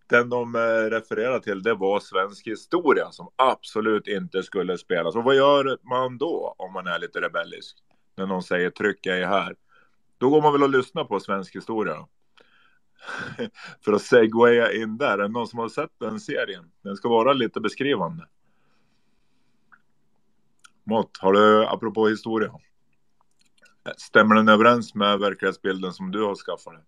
den 0.10 0.30
de 0.30 0.56
refererade 0.92 1.42
till 1.42 1.64
det 1.64 1.74
var 1.74 2.00
svensk 2.00 2.48
historia 2.48 3.12
som 3.12 3.30
absolut 3.36 4.08
inte 4.08 4.44
skulle 4.44 4.78
spelas. 4.78 5.16
Och 5.16 5.24
vad 5.24 5.36
gör 5.36 5.78
man 5.90 6.18
då 6.18 6.56
om 6.58 6.74
man 6.74 6.88
är 6.88 7.00
lite 7.00 7.22
rebellisk? 7.22 7.78
När 8.18 8.26
någon 8.26 8.44
säger 8.44 8.70
tryck 8.70 9.06
ej 9.06 9.26
här. 9.26 9.56
Då 10.18 10.30
går 10.30 10.42
man 10.42 10.52
väl 10.54 10.64
och 10.64 10.70
lyssnar 10.70 11.04
på 11.04 11.20
svensk 11.20 11.56
historia. 11.56 12.08
För 13.86 13.94
att 13.94 14.02
segwaya 14.02 14.72
in 14.72 14.98
där. 14.98 15.14
Är 15.14 15.18
det 15.18 15.28
någon 15.28 15.48
som 15.48 15.60
har 15.60 15.70
sett 15.70 15.92
den 16.00 16.20
serien? 16.20 16.72
Den 16.82 16.96
ska 16.96 17.10
vara 17.10 17.34
lite 17.34 17.60
beskrivande. 17.62 18.28
Mått, 20.84 21.18
har 21.20 21.34
du 21.34 21.66
apropå 21.66 22.08
historia? 22.08 22.52
Stämmer 23.98 24.36
den 24.36 24.50
överens 24.50 24.96
med 24.96 25.20
verklighetsbilden 25.20 25.94
som 25.94 26.12
du 26.12 26.24
har 26.24 26.36
skaffat 26.36 26.74
dig? 26.74 26.84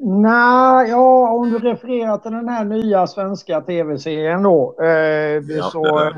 Nej, 0.00 0.88
ja, 0.88 1.30
om 1.30 1.50
du 1.50 1.58
refererar 1.58 2.18
till 2.18 2.30
den 2.30 2.48
här 2.48 2.64
nya 2.64 3.06
svenska 3.06 3.60
tv-serien 3.60 4.42
då. 4.42 4.76
Eh, 4.82 4.88
Ja, 4.88 5.70
så, 5.70 5.98
eh, 5.98 6.16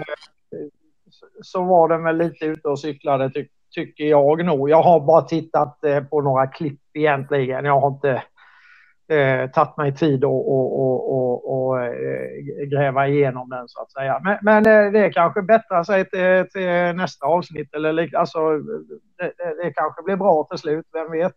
så 1.43 1.65
var 1.65 1.89
den 1.89 2.03
väl 2.05 2.17
lite 2.17 2.45
ute 2.45 2.69
och 2.69 2.79
cyklade 2.79 3.31
ty 3.31 3.49
tycker 3.71 4.05
jag 4.05 4.45
nog. 4.45 4.71
Jag 4.71 4.83
har 4.83 5.01
bara 5.01 5.23
tittat 5.23 5.85
eh, 5.85 6.05
på 6.05 6.21
några 6.21 6.47
klipp 6.47 6.81
egentligen. 6.95 7.65
Jag 7.65 7.81
har 7.81 7.89
inte 7.89 8.23
eh, 9.11 9.51
tagit 9.51 9.77
mig 9.77 9.95
tid 9.95 10.25
att 10.25 10.29
och, 10.29 10.81
och, 10.81 11.13
och, 11.13 11.69
och, 11.69 11.83
eh, 11.83 12.67
gräva 12.67 13.09
igenom 13.09 13.49
den 13.49 13.69
så 13.69 13.83
att 13.83 13.93
säga. 13.93 14.21
Men, 14.25 14.39
men 14.43 14.67
eh, 14.67 14.93
det 14.93 15.11
kanske 15.11 15.43
bättrar 15.43 15.85
sig 15.85 16.05
till, 16.05 16.51
till 16.53 16.97
nästa 16.97 17.27
avsnitt. 17.27 17.75
Eller, 17.75 17.93
lik- 17.93 18.15
alltså, 18.15 18.59
det, 19.19 19.33
det, 19.63 19.73
kanske 19.75 20.03
blir 20.03 20.17
bra 20.17 20.47
till 20.51 20.59
slut, 20.59 20.87
vem 20.93 21.11
vet. 21.11 21.35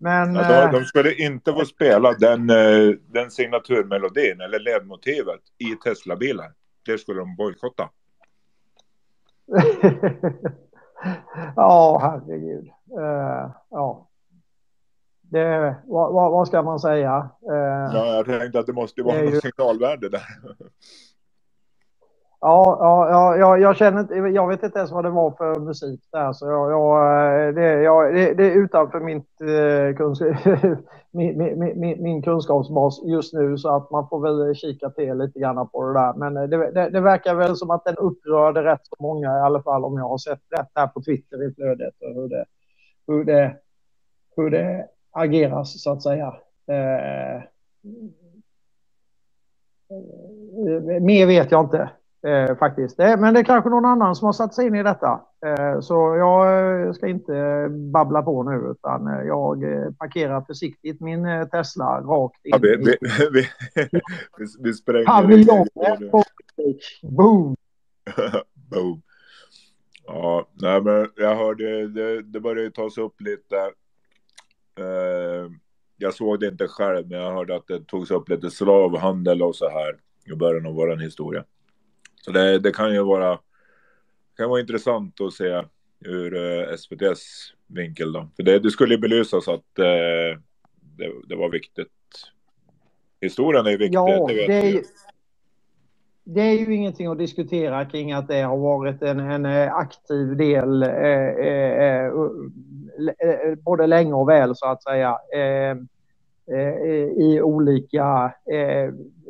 Men, 0.00 0.36
eh, 0.36 0.72
de, 0.72 0.84
skulle 0.84 1.14
inte 1.14 1.52
få 1.52 1.64
spela 1.64 2.12
den, 2.12 2.46
den 3.06 3.30
signaturmelodin 3.30 4.40
eller 4.40 4.58
ledmotivet 4.58 5.40
i 5.58 5.74
Tesla-bilar. 5.84 6.52
Det 6.86 6.98
skulle 6.98 7.20
de 7.20 7.36
bojkotta. 7.36 7.88
ja, 11.56 11.98
herregud. 12.02 12.66
Eh, 12.98 13.50
ja. 13.70 14.04
Det, 15.30 15.76
vad, 15.86 16.12
vad, 16.14 16.30
vad 16.32 16.48
ska 16.48 16.62
man 16.62 16.80
säga? 16.80 17.28
Eh, 17.50 17.94
Ja, 17.94 18.06
jag 18.06 18.26
tänkte 18.26 18.58
att 18.60 18.66
det 18.66 18.72
måste 18.72 19.02
vara 19.02 19.16
är 19.16 19.22
ju- 19.22 19.30
något 19.34 19.42
signalvärde 19.42 20.08
där. 20.08 20.22
Ja, 22.40 22.78
ja, 22.80 23.10
ja, 23.10 23.36
jag, 23.36 23.60
jag 23.60 23.76
känner 23.76 24.00
inte, 24.00 24.14
jag 24.14 24.48
vet 24.48 24.62
inte 24.62 24.78
ens 24.78 24.90
vad 24.90 25.04
det 25.04 25.10
var 25.10 25.30
för 25.30 25.60
musik 25.60 26.00
där, 26.12 26.32
så 26.32 26.46
jag, 26.46 26.70
jag, 26.70 27.48
eh, 27.48 27.54
det, 27.54 27.82
jag, 27.82 28.14
det, 28.14 28.34
det 28.34 28.44
är 28.44 28.56
utanför 28.56 29.00
mitt, 29.00 29.40
eh, 29.40 29.96
kunsk, 29.96 30.22
min, 31.10 31.38
min, 31.38 31.80
min, 31.80 32.02
min 32.02 32.22
kunskapsbas 32.22 33.02
just 33.04 33.34
nu, 33.34 33.58
så 33.58 33.76
att 33.76 33.90
man 33.90 34.08
får 34.08 34.20
väl 34.20 34.54
kika 34.54 34.90
till 34.90 35.18
lite 35.18 35.38
grann 35.38 35.68
på 35.68 35.86
det 35.86 35.92
där. 35.92 36.14
Men 36.14 36.36
eh, 36.36 36.42
det, 36.42 36.70
det, 36.70 36.90
det 36.90 37.00
verkar 37.00 37.34
väl 37.34 37.56
som 37.56 37.70
att 37.70 37.84
den 37.84 37.96
upprörde 37.96 38.64
rätt 38.64 38.86
så 38.86 38.96
många 38.98 39.38
i 39.38 39.40
alla 39.40 39.62
fall, 39.62 39.84
om 39.84 39.98
jag 39.98 40.08
har 40.08 40.18
sett 40.18 40.40
rätt 40.58 40.70
här 40.74 40.86
på 40.86 41.02
Twitter 41.02 41.48
i 41.48 41.54
flödet, 41.54 41.94
och 42.00 42.14
hur 42.14 42.28
det, 42.28 42.44
hur 43.06 43.24
det, 43.24 43.56
hur 44.36 44.50
det 44.50 44.86
ageras 45.10 45.82
så 45.82 45.92
att 45.92 46.02
säga. 46.02 46.34
Eh, 46.66 47.36
eh 47.36 47.42
mer 51.00 51.26
vet 51.26 51.50
jag 51.50 51.64
inte. 51.64 51.90
Eh, 52.28 52.56
faktiskt. 52.56 53.00
Eh, 53.00 53.20
men 53.20 53.34
det 53.34 53.40
är 53.40 53.44
kanske 53.44 53.70
någon 53.70 53.84
annan 53.84 54.16
som 54.16 54.26
har 54.26 54.32
satt 54.32 54.54
sig 54.54 54.66
in 54.66 54.74
i 54.74 54.82
detta. 54.82 55.20
Eh, 55.46 55.80
så 55.80 55.94
jag 55.94 56.86
eh, 56.86 56.92
ska 56.92 57.06
inte 57.06 57.66
babbla 57.92 58.22
på 58.22 58.42
nu 58.42 58.70
utan 58.70 59.06
eh, 59.06 59.26
jag 59.26 59.64
eh, 59.64 59.90
parkerar 59.92 60.40
försiktigt 60.40 61.00
min 61.00 61.26
eh, 61.26 61.48
Tesla 61.48 62.00
rakt 62.00 62.46
in 62.46 62.50
Ja, 62.52 62.58
vi, 62.62 62.76
vi, 62.76 62.96
vi, 64.38 64.46
vi, 64.60 64.72
spränger. 64.72 65.04
paviljongen. 65.06 65.66
Boom! 67.02 67.56
Boom. 68.70 69.02
Ja, 70.06 70.48
nej 70.52 70.82
men 70.82 71.08
jag 71.16 71.36
hörde, 71.36 71.88
det, 71.88 72.22
det 72.22 72.40
började 72.40 72.70
tas 72.70 72.98
upp 72.98 73.20
lite. 73.20 73.56
Eh, 74.78 75.50
jag 75.96 76.14
såg 76.14 76.40
det 76.40 76.48
inte 76.48 76.68
själv, 76.68 77.08
men 77.08 77.20
jag 77.20 77.32
hörde 77.32 77.56
att 77.56 77.66
det 77.66 77.86
togs 77.86 78.10
upp 78.10 78.28
lite 78.28 78.50
slavhandel 78.50 79.42
och 79.42 79.56
så 79.56 79.68
här 79.68 79.96
i 80.32 80.36
början 80.36 80.66
av 80.66 80.74
vår 80.74 80.96
historia. 80.96 81.44
Så 82.28 82.32
det, 82.32 82.58
det 82.58 82.72
kan 82.72 82.94
ju 82.94 83.02
vara, 83.02 83.38
kan 84.36 84.50
vara 84.50 84.60
intressant 84.60 85.20
att 85.20 85.32
se 85.32 85.62
ur 86.04 86.36
eh, 86.36 86.74
SVTs 86.74 87.52
vinkel 87.66 88.12
då. 88.12 88.28
För 88.36 88.42
det, 88.42 88.58
det 88.58 88.70
skulle 88.70 88.94
ju 88.94 89.00
belysas 89.00 89.48
att 89.48 89.78
eh, 89.78 90.40
det, 90.96 91.12
det 91.28 91.36
var 91.36 91.50
viktigt. 91.50 91.88
Historien 93.20 93.66
är 93.66 93.70
viktig, 93.70 93.94
Ja, 93.94 94.26
det 94.28 94.46
det 94.46 94.54
är, 94.54 94.64
ju, 94.64 94.70
ju. 94.70 94.82
det 96.24 96.40
är 96.40 96.52
ju 96.52 96.74
ingenting 96.74 97.06
att 97.06 97.18
diskutera 97.18 97.84
kring 97.84 98.12
att 98.12 98.28
det 98.28 98.40
har 98.42 98.56
varit 98.56 99.02
en, 99.02 99.20
en 99.20 99.46
eh, 99.46 99.74
aktiv 99.74 100.36
del 100.36 100.82
eh, 100.82 100.88
eh, 100.90 101.74
eh, 101.82 102.06
eh, 103.18 103.54
både 103.56 103.86
länge 103.86 104.12
och 104.12 104.28
väl 104.28 104.56
så 104.56 104.66
att 104.66 104.82
säga 104.82 105.18
eh, 105.34 105.76
i 107.16 107.40
olika 107.42 108.32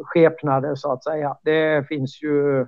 skepnader 0.05 0.75
så 0.75 0.93
att 0.93 1.05
säga. 1.05 1.37
Det 1.43 1.89
finns 1.89 2.23
ju 2.23 2.67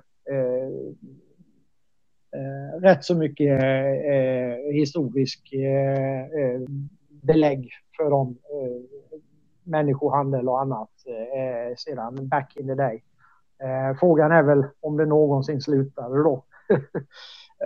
rätt 2.81 3.03
så 3.03 3.15
mycket 3.15 3.63
eh, 3.63 4.73
historisk 4.73 5.53
eh, 5.53 6.21
eh, 6.21 6.61
belägg 7.09 7.69
för 7.97 8.09
de 8.09 8.29
eh, 8.29 8.81
människohandel 9.63 10.49
och 10.49 10.61
annat 10.61 10.89
eh, 11.07 11.75
sedan 11.77 12.27
back 12.27 12.57
in 12.57 12.67
the 12.67 12.75
day. 12.75 13.03
Eh, 13.63 13.97
frågan 13.99 14.31
är 14.31 14.43
väl 14.43 14.65
om 14.79 14.97
det 14.97 15.05
någonsin 15.05 15.61
slutade 15.61 16.23
då. 16.23 16.43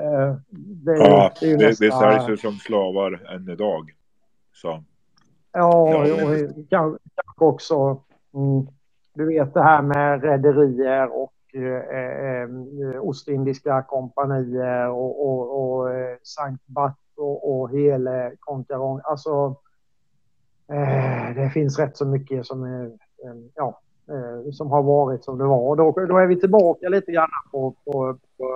eh, 0.02 0.35
det, 0.60 0.98
Ja, 0.98 1.32
det 1.42 1.48
vi 1.48 1.58
nästa... 1.58 2.00
säljs 2.00 2.30
ju 2.30 2.38
som 2.38 2.52
slavar 2.53 3.34
än 3.35 3.50
idag. 3.50 3.92
Så. 4.53 4.84
Ja, 5.52 6.06
Ja, 6.08 6.14
och 6.14 6.69
kan- 6.69 7.00
kanske 7.16 7.45
också, 7.45 8.02
mm, 8.34 8.68
du 9.14 9.26
vet 9.26 9.53
det 9.53 9.64
här 9.64 9.82
med 9.82 10.24
rederier 10.24 11.08
och 11.22 11.34
eh, 11.34 11.34
eh, 11.34 11.35
Eh, 11.56 11.98
eh, 11.98 12.42
eh, 12.43 13.01
Ostindiska 13.01 13.82
kompanier 13.82 14.90
och, 14.90 15.27
och, 15.27 15.82
och 15.82 15.90
Sankt 16.24 16.67
Bat 16.67 16.98
och, 17.17 17.61
och 17.61 17.69
Hele 17.72 18.35
Konkarong. 18.40 19.01
Alltså, 19.03 19.56
eh, 20.72 21.35
det 21.35 21.50
finns 21.53 21.80
rätt 21.80 21.98
så 21.98 22.06
mycket 22.06 22.45
som, 22.45 22.64
är, 22.64 22.85
eh, 22.85 23.35
ja, 23.56 23.82
eh, 24.09 24.51
som 24.51 24.72
har 24.72 24.84
varit 24.84 25.24
som 25.24 25.38
det 25.38 25.45
var. 25.45 25.75
Då, 25.75 25.92
då 25.92 26.17
är 26.17 26.27
vi 26.27 26.40
tillbaka 26.40 26.90
lite 26.90 27.11
grann 27.11 27.30
på, 27.51 27.72
på, 27.72 27.92
på 27.92 28.17
på 28.38 28.48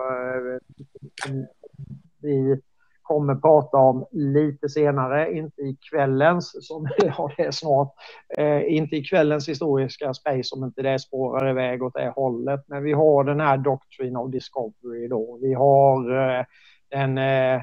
vi 2.21 2.61
kommer 3.09 3.35
prata 3.35 3.77
om 3.77 4.05
lite 4.11 4.69
senare, 4.69 5.37
inte 5.37 5.61
i 5.61 5.77
kvällens, 5.91 6.67
som 6.67 6.87
ja, 6.97 7.31
det 7.37 7.43
är 7.43 7.51
snart, 7.51 7.93
eh, 8.37 8.73
inte 8.73 8.95
i 8.95 9.03
kvällens 9.03 9.49
historiska 9.49 10.13
space 10.13 10.55
om 10.55 10.63
inte 10.63 10.81
det 10.81 10.99
spårar 10.99 11.49
iväg 11.49 11.83
åt 11.83 11.93
det 11.93 12.13
hållet. 12.15 12.63
Men 12.67 12.83
vi 12.83 12.93
har 12.93 13.23
den 13.23 13.39
här 13.39 13.57
Doctrine 13.57 14.19
of 14.19 14.31
Discovery 14.31 15.07
då. 15.07 15.39
Vi 15.41 15.53
har 15.53 16.11
eh, 16.11 16.45
den 16.89 17.17
eh, 17.17 17.55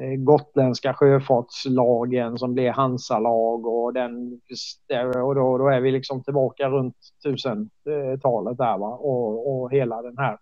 eh 0.00 0.14
gotländska 0.18 0.94
sjöfartslagen 0.94 2.38
som 2.38 2.54
blir 2.54 2.70
Hansalag 2.70 3.66
och 3.66 3.92
den 3.92 4.40
eh, 4.88 5.20
och 5.20 5.34
då, 5.34 5.58
då 5.58 5.68
är 5.68 5.80
vi 5.80 5.90
liksom 5.90 6.22
tillbaka 6.22 6.68
runt 6.68 6.96
1000-talet 7.26 8.60
eh, 8.60 8.66
där 8.66 8.78
va 8.78 8.88
och, 8.88 9.62
och 9.62 9.72
hela 9.72 10.02
den 10.02 10.18
här 10.18 10.38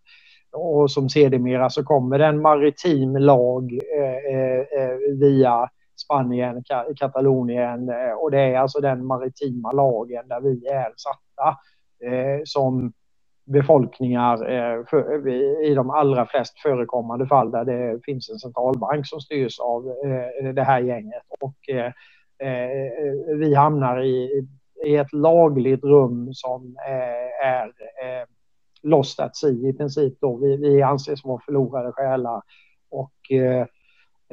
och 0.53 0.91
som 0.91 1.09
sedermera 1.09 1.71
så 1.71 1.85
kommer 1.85 2.19
det 2.19 2.27
en 2.27 2.43
maritim 2.43 3.17
lag 3.17 3.79
eh, 3.99 4.35
eh, 4.35 4.61
eh 4.61 5.19
via 5.21 5.69
Spanien, 6.05 6.65
Katalonien 6.97 7.89
eh, 7.89 8.13
och 8.13 8.31
det 8.31 8.41
är 8.41 8.59
alltså 8.59 8.81
den 8.81 9.07
maritima 9.07 9.73
lagen 9.73 10.29
där 10.29 10.41
vi 10.41 10.67
är 10.67 10.93
satta 10.97 11.49
eh, 12.05 12.41
som 12.45 12.93
befolkningar 13.45 14.51
eh, 14.51 14.85
för, 14.87 15.29
i 15.65 15.75
de 15.75 15.91
allra 15.91 16.27
flest 16.27 16.61
förekommande 16.61 17.27
fall 17.27 17.51
där 17.51 17.65
det 17.65 18.01
finns 18.05 18.31
en 18.31 18.39
centralbank 18.39 19.07
som 19.07 19.21
styrs 19.21 19.61
av 19.61 19.87
eh, 19.89 20.53
det 20.53 20.63
här 20.63 20.81
gänget. 20.81 21.23
Och 21.41 21.69
eh, 21.69 21.93
vi 23.39 23.55
hamnar 23.55 24.03
i, 24.03 24.47
i 24.87 24.97
ett 24.97 25.13
lagligt 25.13 25.85
rum 25.85 26.29
som 26.33 26.77
eh, 26.89 27.47
är 27.49 27.67
eh, 27.67 28.27
lost 28.83 29.21
at 29.21 29.37
sea 29.37 29.69
i 29.69 29.73
princip 29.73 30.21
då. 30.21 30.37
Vi, 30.37 30.57
vi 30.57 30.83
anses 30.83 31.25
vara 31.25 31.41
förlorade 31.45 31.93
själar 31.93 32.43
och 32.91 33.31
eh, 33.31 33.67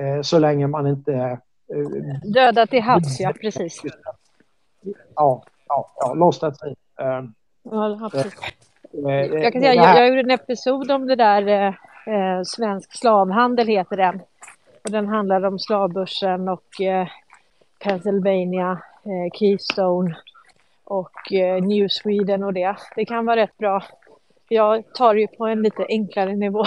eh, 0.06 0.22
så 0.22 0.40
länge 0.40 0.68
man 0.68 0.88
inte 0.88 1.14
eh, 1.14 2.30
Döda 2.34 2.68
till 2.68 2.82
havs, 2.82 3.20
ja 3.20 3.34
precis. 3.42 3.82
ja, 5.16 5.44
ja, 5.68 5.92
ja, 6.00 6.14
lost 6.14 6.44
at 6.44 6.58
sea. 6.58 6.70
Eh, 7.00 7.24
Ja, 7.72 8.10
eh, 8.14 9.12
Jag 9.16 9.54
kan 9.54 9.62
det 9.62 9.68
säga, 9.68 9.74
jag, 9.74 9.98
jag 9.98 10.08
gjorde 10.08 10.20
en 10.20 10.32
episod 10.32 10.92
om 10.92 11.08
det 11.08 11.16
där, 11.16 11.48
eh, 11.48 11.74
eh, 12.16 12.44
Svensk 12.44 12.98
slavhandel 12.98 13.68
heter 13.68 13.98
den. 13.98 14.22
Och 14.84 14.92
den 14.92 15.08
handlar 15.08 15.46
om 15.46 15.60
slavbörsen 15.60 16.50
och 16.50 16.82
eh, 16.82 17.08
Pennsylvania, 17.84 18.82
eh, 19.04 19.32
Keystone 19.40 20.16
och 20.84 21.34
eh, 21.34 21.64
New 21.64 21.88
Sweden 21.88 22.44
och 22.44 22.54
det. 22.54 22.76
Det 22.96 23.06
kan 23.06 23.26
vara 23.26 23.36
rätt 23.36 23.58
bra. 23.58 23.84
Jag 24.50 24.94
tar 24.94 25.16
ju 25.16 25.28
på 25.28 25.46
en 25.46 25.62
lite 25.62 25.86
enklare 25.90 26.36
nivå. 26.36 26.64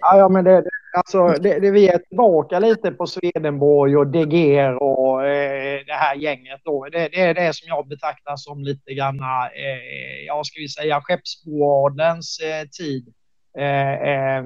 Ja, 0.00 0.18
ja 0.18 0.28
men 0.28 0.44
det, 0.44 0.64
alltså, 0.96 1.28
det, 1.28 1.58
det, 1.58 1.70
vi 1.70 1.88
är 1.88 1.98
tillbaka 1.98 2.58
lite 2.58 2.90
på 2.90 3.06
Swedenborg 3.06 3.96
och 3.96 4.06
Deger 4.06 4.82
och 4.82 5.26
eh, 5.26 5.80
det 5.86 5.92
här 5.92 6.14
gänget. 6.14 6.60
Då. 6.64 6.84
Det, 6.92 7.08
det 7.08 7.20
är 7.20 7.34
det 7.34 7.54
som 7.54 7.68
jag 7.68 7.88
betraktar 7.88 8.36
som 8.36 8.62
lite 8.62 8.94
grann, 8.94 9.20
eh, 9.20 10.26
ja 10.26 10.44
ska 10.44 10.60
vi 10.60 10.68
säga, 10.68 11.00
skeppsboadens 11.00 12.40
eh, 12.40 12.68
tid. 12.68 13.14
Eh, 13.58 13.92
eh, 13.92 14.44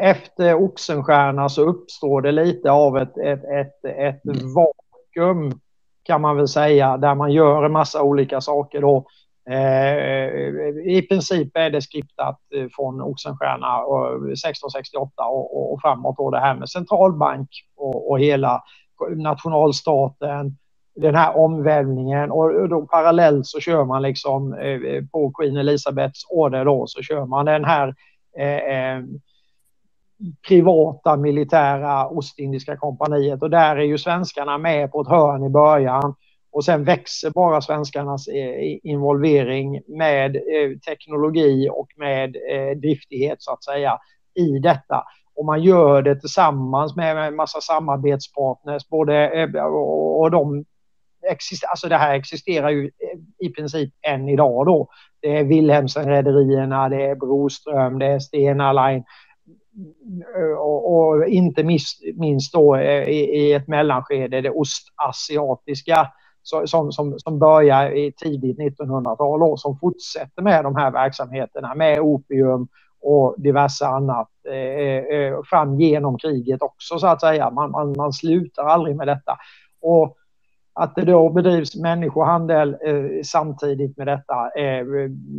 efter 0.00 0.54
Oxenstierna 0.54 1.48
så 1.48 1.62
uppstår 1.62 2.22
det 2.22 2.32
lite 2.32 2.70
av 2.70 2.98
ett, 2.98 3.18
ett, 3.18 3.44
ett, 3.44 3.84
ett 3.98 4.42
vakuum 4.54 5.60
kan 6.02 6.20
man 6.20 6.36
väl 6.36 6.48
säga, 6.48 6.96
där 6.96 7.14
man 7.14 7.32
gör 7.32 7.64
en 7.64 7.72
massa 7.72 8.02
olika 8.02 8.40
saker 8.40 8.80
då. 8.80 9.06
Eh, 9.50 10.28
I 10.94 11.06
princip 11.08 11.56
är 11.56 11.70
det 11.70 11.82
skriptat 11.82 12.40
eh, 12.54 12.66
från 12.76 13.00
Oxenstierna 13.02 13.78
1668 14.32 15.22
och, 15.24 15.72
och, 15.72 15.80
framåt 15.80 16.16
då 16.16 16.30
det 16.30 16.40
här 16.40 16.54
med 16.54 16.68
centralbank 16.68 17.48
och, 17.76 18.10
och 18.10 18.20
hela 18.20 18.62
nationalstaten, 19.16 20.56
den 20.94 21.14
här 21.14 21.36
omvälvningen. 21.36 22.30
Och 22.30 22.68
då 22.68 22.86
parallellt 22.86 23.46
så 23.46 23.60
kör 23.60 23.84
man 23.84 24.02
liksom 24.02 24.52
eh, 24.54 24.82
eh, 24.82 25.04
på 25.12 25.32
Queen 25.32 25.56
Elizabeths 25.56 26.26
order 26.30 26.64
då 26.64 26.86
så 26.86 27.02
kör 27.02 27.26
man 27.26 27.44
den 27.44 27.64
här 27.64 27.94
eh, 28.38 29.04
privata 30.48 31.16
militära 31.16 32.08
Ostindiska 32.08 32.76
kompaniet. 32.76 33.42
Och 33.42 33.50
där 33.50 33.76
är 33.76 33.84
ju 33.84 33.98
svenskarna 33.98 34.58
med 34.58 34.92
på 34.92 35.00
ett 35.00 35.08
hörn 35.08 35.44
i 35.44 35.48
början 35.48 36.14
och 36.54 36.64
sen 36.64 36.84
växer 36.84 37.30
bara 37.30 37.60
svenskarnas 37.60 38.28
eh, 38.28 38.78
involvering 38.82 39.82
med 39.86 40.36
eh, 40.36 40.78
teknologi 40.88 41.68
och 41.72 41.88
med 41.96 42.36
eh, 42.36 42.76
driftighet 42.76 43.42
så 43.42 43.52
att 43.52 43.64
säga 43.64 43.98
i 44.34 44.58
detta. 44.58 45.04
Och 45.34 45.44
man 45.44 45.62
gör 45.62 46.02
det 46.02 46.20
tillsammans 46.20 46.96
med 46.96 47.16
en 47.16 47.36
massa 47.36 47.60
samarbetspartners 47.60 48.88
både 48.88 49.46
och, 50.20 50.30
de 50.30 50.64
alltså 51.70 51.88
det 51.88 51.96
här 51.96 52.14
existerar 52.14 52.70
ju 52.70 52.90
i 53.38 53.48
princip 53.48 53.94
än 54.02 54.28
idag 54.28 54.66
då. 54.66 54.88
Det 55.22 55.38
är 55.38 55.44
Wilhelmsen-rederierna, 55.44 56.88
det 56.88 57.04
är 57.04 57.14
Broström, 57.14 57.98
det 57.98 58.06
är 58.06 58.18
Stena 58.18 58.72
Line 58.72 59.04
och, 60.58 60.96
och 60.96 61.26
inte 61.28 61.64
minst, 61.64 62.52
då 62.52 62.78
i, 62.78 63.18
i 63.18 63.52
ett 63.52 63.68
mellanskede 63.68 64.40
det 64.40 64.50
ostasiatiska 64.50 66.08
som, 66.44 66.92
som, 66.92 67.18
som 67.18 67.38
börjar 67.38 67.90
i 67.96 68.12
tidigt 68.12 68.58
1900-tal 68.58 69.42
och 69.42 69.60
som 69.60 69.78
fortsätter 69.78 70.42
med 70.42 70.64
de 70.64 70.76
här 70.76 70.90
verksamheterna 70.90 71.74
med 71.74 72.00
opium 72.00 72.68
och 73.02 73.34
diverse 73.38 73.86
annat 73.86 74.28
eh, 74.48 75.18
eh, 75.18 75.38
fram 75.50 75.80
genom 75.80 76.18
kriget 76.18 76.62
också 76.62 76.98
så 76.98 77.06
att 77.06 77.20
säga. 77.20 77.50
Man, 77.50 77.70
man, 77.70 77.94
man 77.96 78.12
slutar 78.12 78.64
aldrig 78.64 78.96
med 78.96 79.08
detta. 79.08 79.38
Och 79.80 80.16
att 80.76 80.94
det 80.94 81.04
då 81.04 81.28
bedrivs 81.30 81.76
människohandel 81.76 82.76
eh, 82.86 83.22
samtidigt 83.24 83.96
med 83.96 84.06
detta, 84.06 84.50
eh, 84.50 84.86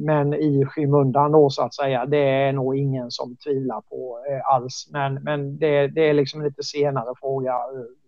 men 0.05 0.33
i 0.33 0.65
skymundan 0.65 1.31
då 1.31 1.49
så 1.49 1.61
att 1.63 1.73
säga, 1.75 2.05
det 2.05 2.17
är 2.17 2.53
nog 2.53 2.77
ingen 2.77 3.11
som 3.11 3.35
tvivlar 3.35 3.81
på 3.81 4.25
eh, 4.29 4.55
alls. 4.55 4.89
Men, 4.91 5.13
men 5.13 5.57
det, 5.59 5.87
det 5.87 6.09
är 6.09 6.13
liksom 6.13 6.41
en 6.41 6.47
lite 6.47 6.63
senare 6.63 7.13
fråga. 7.19 7.51
Eh, 7.51 8.04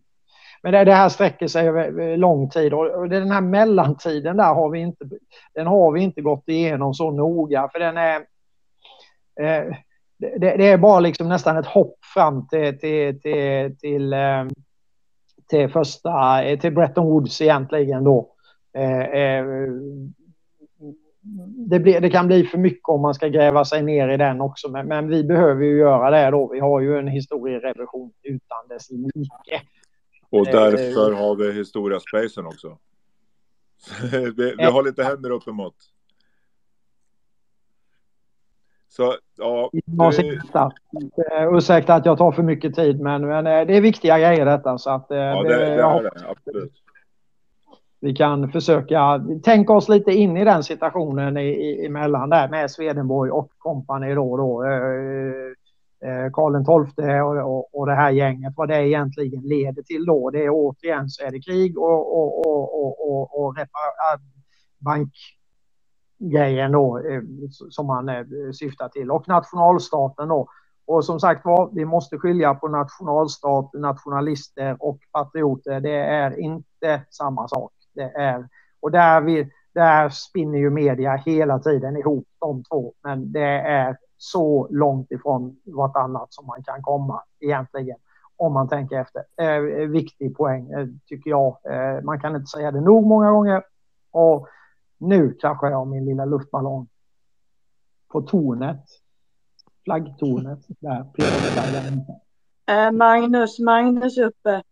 men 0.63 0.73
det, 0.73 0.83
det 0.83 0.93
här 0.93 1.09
sträcker 1.09 1.47
sig 1.47 1.67
över 1.67 2.17
lång 2.17 2.49
tid 2.49 2.73
och 2.73 3.09
den 3.09 3.31
här 3.31 3.41
mellantiden 3.41 4.37
där 4.37 4.53
har 4.53 4.69
vi 4.69 4.79
inte, 4.79 5.05
den 5.53 5.67
har 5.67 5.91
vi 5.91 6.01
inte 6.01 6.21
gått 6.21 6.43
igenom 6.49 6.93
så 6.93 7.11
noga 7.11 7.69
för 7.73 7.79
den 7.79 7.97
är 7.97 8.15
eh, 9.39 9.75
det, 10.19 10.37
det 10.39 10.67
är 10.67 10.77
bara 10.77 10.99
liksom 10.99 11.29
nästan 11.29 11.57
ett 11.57 11.65
hopp 11.65 12.05
fram 12.13 12.47
till, 12.47 12.79
till, 12.79 13.21
till, 13.21 13.77
till, 13.77 14.13
eh, 14.13 14.45
till 15.49 15.69
första, 15.69 16.43
eh, 16.43 16.59
till 16.59 16.73
Bretton 16.73 17.05
Woods 17.05 17.41
egentligen 17.41 18.03
då. 18.03 18.33
Eh, 18.73 19.01
eh, 19.01 19.45
det, 21.69 21.79
blir, 21.79 22.01
det 22.01 22.09
kan 22.09 22.27
bli 22.27 22.43
för 22.43 22.57
mycket 22.57 22.89
om 22.89 23.01
man 23.01 23.13
ska 23.13 23.27
gräva 23.27 23.65
sig 23.65 23.83
ner 23.83 24.09
i 24.09 24.17
den 24.17 24.41
också, 24.41 24.69
men, 24.69 24.87
men 24.87 25.07
vi 25.07 25.23
behöver 25.23 25.65
ju 25.65 25.77
göra 25.77 26.09
det 26.09 26.31
då. 26.31 26.47
Vi 26.53 26.59
har 26.59 26.81
ju 26.81 26.97
en 26.97 27.07
historierevision 27.07 28.11
utan 28.23 28.67
dess 28.69 28.91
like. 28.91 29.61
Och 30.30 30.47
Eh, 30.47 30.53
därför 30.53 31.11
har 31.11 31.35
vi 31.35 31.51
Historia 31.51 31.99
Spacen 31.99 32.45
också. 32.45 32.77
vi, 34.38 34.56
vi 34.57 34.64
har 34.64 34.83
lite 34.83 35.03
händer 35.03 35.30
uppemot. 35.30 35.75
Så 38.89 39.15
ja, 39.35 39.69
det, 39.85 40.11
sista. 40.14 40.72
Eh, 41.31 41.53
Ursäkta 41.53 41.93
att 41.93 42.06
jag 42.06 42.17
tar 42.17 42.31
för 42.31 42.43
mycket 42.43 42.75
tid, 42.75 42.99
men, 42.99 43.27
men 43.27 43.47
eh, 43.47 43.67
det 43.67 43.77
är 43.77 43.81
viktiga 43.81 44.19
grejer 44.19 44.45
detta. 44.45 44.77
Så 44.77 44.89
att, 44.89 45.11
eh, 45.11 45.17
ja, 45.17 45.43
det, 45.43 45.49
det- 45.49 45.65
är 45.65 46.03
det. 46.03 46.11
Absolut. 46.30 46.73
vi 47.99 48.15
kan 48.15 48.51
försöka 48.51 49.25
tänka 49.43 49.73
oss 49.73 49.89
lite 49.89 50.11
in 50.11 50.38
i 50.38 50.45
den 50.45 50.64
situationen 50.64 51.38
i, 51.38 51.47
i, 51.47 51.85
emellan 51.85 52.30
där 52.30 52.49
med 52.49 52.72
Swedenborg 52.72 53.31
och 53.31 53.51
kompani 53.57 54.15
då. 54.15 54.38
då 54.38 54.64
eh, 54.64 54.72
eh, 54.72 55.53
Eh, 56.06 56.32
Karl 56.32 56.85
XII 56.85 57.22
och, 57.22 57.58
och, 57.58 57.80
och 57.80 57.85
det 57.85 57.95
här 57.95 58.11
gänget, 58.11 58.53
vad 58.58 58.67
det 58.67 58.88
egentligen 58.88 59.42
leder 59.42 59.82
till 59.82 60.06
då. 60.06 60.30
Det 60.30 60.45
är 60.45 60.50
återigen 60.50 61.09
så 61.09 61.26
är 61.26 61.32
det 61.32 61.42
krig 61.42 61.77
och, 61.77 62.17
och, 62.17 62.48
och, 62.48 62.84
och, 62.84 63.09
och, 63.09 63.45
och 63.45 63.56
bankgrejen 64.80 66.72
då 66.72 66.98
eh, 66.98 67.22
som 67.69 67.88
man 67.88 68.09
eh, 68.09 68.26
syftar 68.53 68.90
till 68.90 69.11
och 69.11 69.27
nationalstaten 69.27 70.27
då. 70.27 70.48
Och 70.85 71.06
som 71.06 71.19
sagt 71.19 71.45
var, 71.45 71.69
vi 71.74 71.85
måste 71.85 72.17
skilja 72.17 72.53
på 72.53 72.67
nationalstat, 72.67 73.74
nationalister 73.74 74.77
och 74.80 75.00
patrioter. 75.11 75.80
Det 75.80 75.98
är 75.98 76.40
inte 76.40 77.01
samma 77.09 77.48
sak. 77.48 77.72
Det 77.93 78.11
är, 78.16 78.48
och 78.80 78.92
där, 78.92 79.22
vi, 79.22 79.51
där 79.74 80.09
spinner 80.09 80.58
ju 80.58 80.69
media 80.69 81.16
hela 81.16 81.59
tiden 81.59 81.98
ihop 81.98 82.27
de 82.40 82.64
två. 82.64 82.93
Men 83.03 83.32
det 83.32 83.59
är 83.59 83.98
så 84.17 84.67
långt 84.71 85.11
ifrån 85.11 85.57
vartannat 85.63 86.33
som 86.33 86.45
man 86.45 86.63
kan 86.63 86.81
komma 86.81 87.23
egentligen. 87.39 87.97
Om 88.35 88.53
man 88.53 88.69
tänker 88.69 88.99
efter. 88.99 89.23
Eh, 89.41 89.87
viktig 89.89 90.37
poäng 90.37 90.71
eh, 90.71 90.87
tycker 91.05 91.29
jag. 91.29 91.57
Eh, 91.63 92.03
man 92.03 92.19
kan 92.19 92.35
inte 92.35 92.47
säga 92.47 92.71
det 92.71 92.81
nog 92.81 93.05
många 93.05 93.31
gånger. 93.31 93.63
Och 94.11 94.47
nu 94.97 95.33
kraschar 95.33 95.69
jag 95.69 95.87
min 95.87 96.05
lilla 96.05 96.25
luftballong 96.25 96.87
på 98.07 98.21
tornet. 98.21 98.83
Flaggtornet. 99.83 100.59
Där. 100.79 101.05
Eh, 102.69 102.91
Magnus, 102.91 103.59
Magnus 103.59 104.17
uppe. 104.17 104.63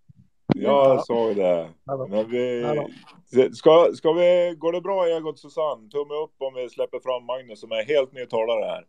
Jag 0.56 1.04
ju 1.28 1.34
det. 1.34 1.70
Men 2.10 2.30
vi, 2.30 3.54
ska, 3.54 3.90
ska 3.94 4.14
vi, 4.14 4.56
går 4.58 4.72
det 4.72 4.82
bra 4.82 5.06
Egot 5.06 5.34
och 5.34 5.40
Susanne? 5.40 5.90
Tumme 5.90 6.14
upp 6.24 6.36
om 6.38 6.54
vi 6.54 6.70
släpper 6.70 7.00
fram 7.00 7.26
Magnus 7.26 7.60
som 7.60 7.72
är 7.72 7.84
helt 7.86 8.14
ny 8.14 8.26
talare 8.26 8.66
här. 8.66 8.86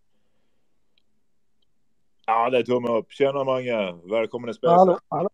Ja, 2.26 2.50
det 2.50 2.58
är 2.58 2.62
tumme 2.62 2.88
upp. 2.88 3.12
Tjena 3.12 3.44
Mange, 3.44 3.94
välkommen 4.10 4.50
i 4.50 4.54
spelsen. 4.54 4.78
Hallå, 4.78 4.98
hallå. 5.08 5.28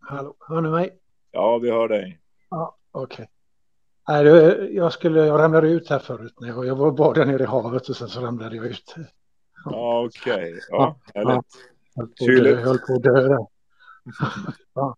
Hallå, 0.00 0.34
hör 0.48 0.60
ni 0.60 0.68
mig? 0.70 0.98
Ja, 1.30 1.58
vi 1.58 1.70
hör 1.70 1.88
dig. 1.88 2.20
Ja, 2.50 2.76
okej. 2.92 3.30
Nej, 4.08 4.24
det- 4.24 4.68
jag, 4.70 4.92
skulle, 4.92 5.26
jag 5.26 5.40
ramlade 5.40 5.68
ut 5.68 5.90
här 5.90 5.98
förut. 5.98 6.34
När 6.40 6.48
jag, 6.48 6.66
jag 6.66 6.76
var 6.76 6.90
bara 6.92 7.12
där 7.12 7.26
nere 7.26 7.42
i 7.42 7.46
havet 7.46 7.88
och 7.88 7.96
sen 7.96 8.08
så 8.08 8.20
ramlade 8.20 8.56
jag 8.56 8.66
ut. 8.66 8.94
Ja, 9.64 10.04
okej. 10.06 10.58
Ja, 10.70 10.96
härligt. 11.14 11.46
dö, 11.96 12.06
Kyligt. 12.26 12.58
höll 12.58 12.78
på 12.78 12.94
att 12.94 13.02
dö 13.02 13.28
ja. 14.74 14.96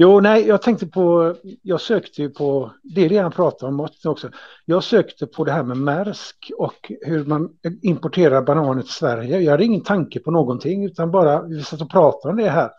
Jo, 0.00 0.20
nej, 0.20 0.46
jag 0.46 0.62
tänkte 0.62 0.86
på, 0.86 1.34
jag 1.62 1.80
sökte 1.80 2.22
ju 2.22 2.30
på, 2.30 2.72
det 2.82 3.04
är 3.04 3.08
det 3.08 3.18
han 3.18 3.32
pratar 3.32 3.66
om 3.66 3.80
också. 4.04 4.30
Jag 4.64 4.84
sökte 4.84 5.26
på 5.26 5.44
det 5.44 5.52
här 5.52 5.62
med 5.62 5.76
märsk 5.76 6.50
och 6.58 6.92
hur 7.00 7.24
man 7.24 7.48
importerar 7.82 8.42
bananer 8.42 8.82
till 8.82 8.92
Sverige. 8.92 9.40
Jag 9.40 9.50
hade 9.50 9.64
ingen 9.64 9.82
tanke 9.82 10.20
på 10.20 10.30
någonting 10.30 10.84
utan 10.84 11.10
bara, 11.10 11.42
vi 11.42 11.62
satt 11.62 11.80
och 11.80 11.90
pratade 11.90 12.32
om 12.32 12.36
det 12.36 12.50
här. 12.50 12.70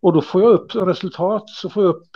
Och 0.00 0.12
då 0.12 0.22
får 0.22 0.42
jag 0.42 0.50
upp 0.50 0.72
som 0.72 0.86
resultat 0.86 1.48
så 1.48 1.68
får 1.68 1.84
jag 1.84 1.90
upp 1.90 2.08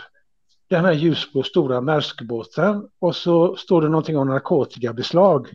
den 0.69 0.85
här 0.85 0.93
ljusblå 0.93 1.43
stora 1.43 1.81
märskbåten 1.81 2.87
och 2.99 3.15
så 3.15 3.55
står 3.55 3.81
det 3.81 3.89
någonting 3.89 4.17
om 4.17 4.27
narkotikabeslag. 4.27 5.47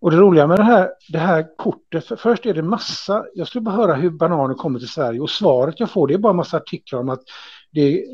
Och 0.00 0.10
det 0.10 0.16
roliga 0.16 0.46
med 0.46 0.58
det 0.58 0.64
här, 0.64 0.90
det 1.08 1.18
här 1.18 1.56
kortet, 1.56 2.06
för 2.06 2.16
först 2.16 2.46
är 2.46 2.54
det 2.54 2.62
massa, 2.62 3.24
jag 3.34 3.48
skulle 3.48 3.62
bara 3.62 3.74
höra 3.74 3.94
hur 3.94 4.10
bananer 4.10 4.54
kommer 4.54 4.78
till 4.78 4.88
Sverige 4.88 5.20
och 5.20 5.30
svaret 5.30 5.80
jag 5.80 5.90
får 5.90 6.08
det 6.08 6.14
är 6.14 6.18
bara 6.18 6.32
massa 6.32 6.56
artiklar 6.56 7.00
om 7.00 7.08
att 7.08 7.22
det 7.70 8.04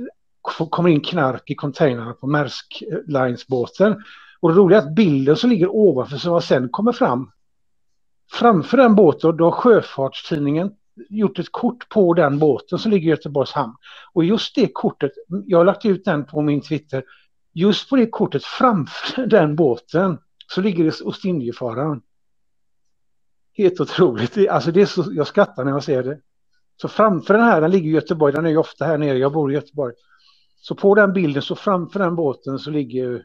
kommer 0.43 0.89
in 0.89 1.01
knark 1.01 1.51
i 1.51 1.55
containrarna 1.55 2.13
på 2.13 2.27
Maersk 2.27 2.83
Lines-båten. 3.07 4.03
Och 4.41 4.49
det 4.49 4.55
roliga 4.55 4.79
är 4.79 4.83
att 4.83 4.95
bilden 4.95 5.37
som 5.37 5.51
ligger 5.51 5.69
ovanför 5.75 6.17
som 6.17 6.43
sen 6.43 6.69
kommer 6.69 6.93
fram, 6.93 7.31
framför 8.33 8.77
den 8.77 8.95
båten, 8.95 9.37
då 9.37 9.45
har 9.45 9.51
Sjöfartstidningen 9.51 10.71
gjort 11.09 11.39
ett 11.39 11.53
kort 11.53 11.89
på 11.89 12.15
den 12.15 12.39
båten 12.39 12.79
som 12.79 12.91
ligger 12.91 13.07
i 13.07 13.11
Göteborgs 13.11 13.53
hamn. 13.53 13.75
Och 14.13 14.25
just 14.25 14.55
det 14.55 14.69
kortet, 14.73 15.13
jag 15.47 15.59
har 15.59 15.65
lagt 15.65 15.85
ut 15.85 16.05
den 16.05 16.25
på 16.25 16.43
min 16.43 16.61
Twitter, 16.61 17.05
just 17.53 17.91
på 17.91 17.97
det 17.97 18.07
kortet 18.07 18.45
framför 18.45 19.27
den 19.27 19.57
båten 19.57 20.19
så 20.55 20.61
ligger 20.61 20.85
det 20.85 21.01
Ostindiefararen. 21.01 22.03
Helt 23.53 23.81
otroligt. 23.81 24.49
Alltså 24.49 24.73
det 24.73 24.83
är 24.83 24.87
så, 24.87 25.05
jag 25.11 25.27
skrattar 25.27 25.65
när 25.65 25.73
jag 25.73 25.85
ser 25.85 26.03
det. 26.03 26.21
Så 26.77 26.89
framför 26.89 27.35
den 27.35 27.43
här, 27.43 27.61
den 27.61 27.71
ligger 27.71 27.91
i 27.91 27.93
Göteborg, 27.93 28.33
den 28.33 28.47
är 28.47 28.51
ju 28.51 28.57
ofta 28.57 28.85
här 28.85 28.99
nere, 28.99 29.19
jag 29.19 29.33
bor 29.33 29.53
i 29.53 29.55
Göteborg. 29.55 29.95
Så 30.57 30.75
på 30.75 30.95
den 30.95 31.13
bilden, 31.13 31.43
så 31.43 31.57
framför 31.57 31.99
den 31.99 32.17
båten 32.17 32.59
så 32.59 32.71
ligger 32.71 33.23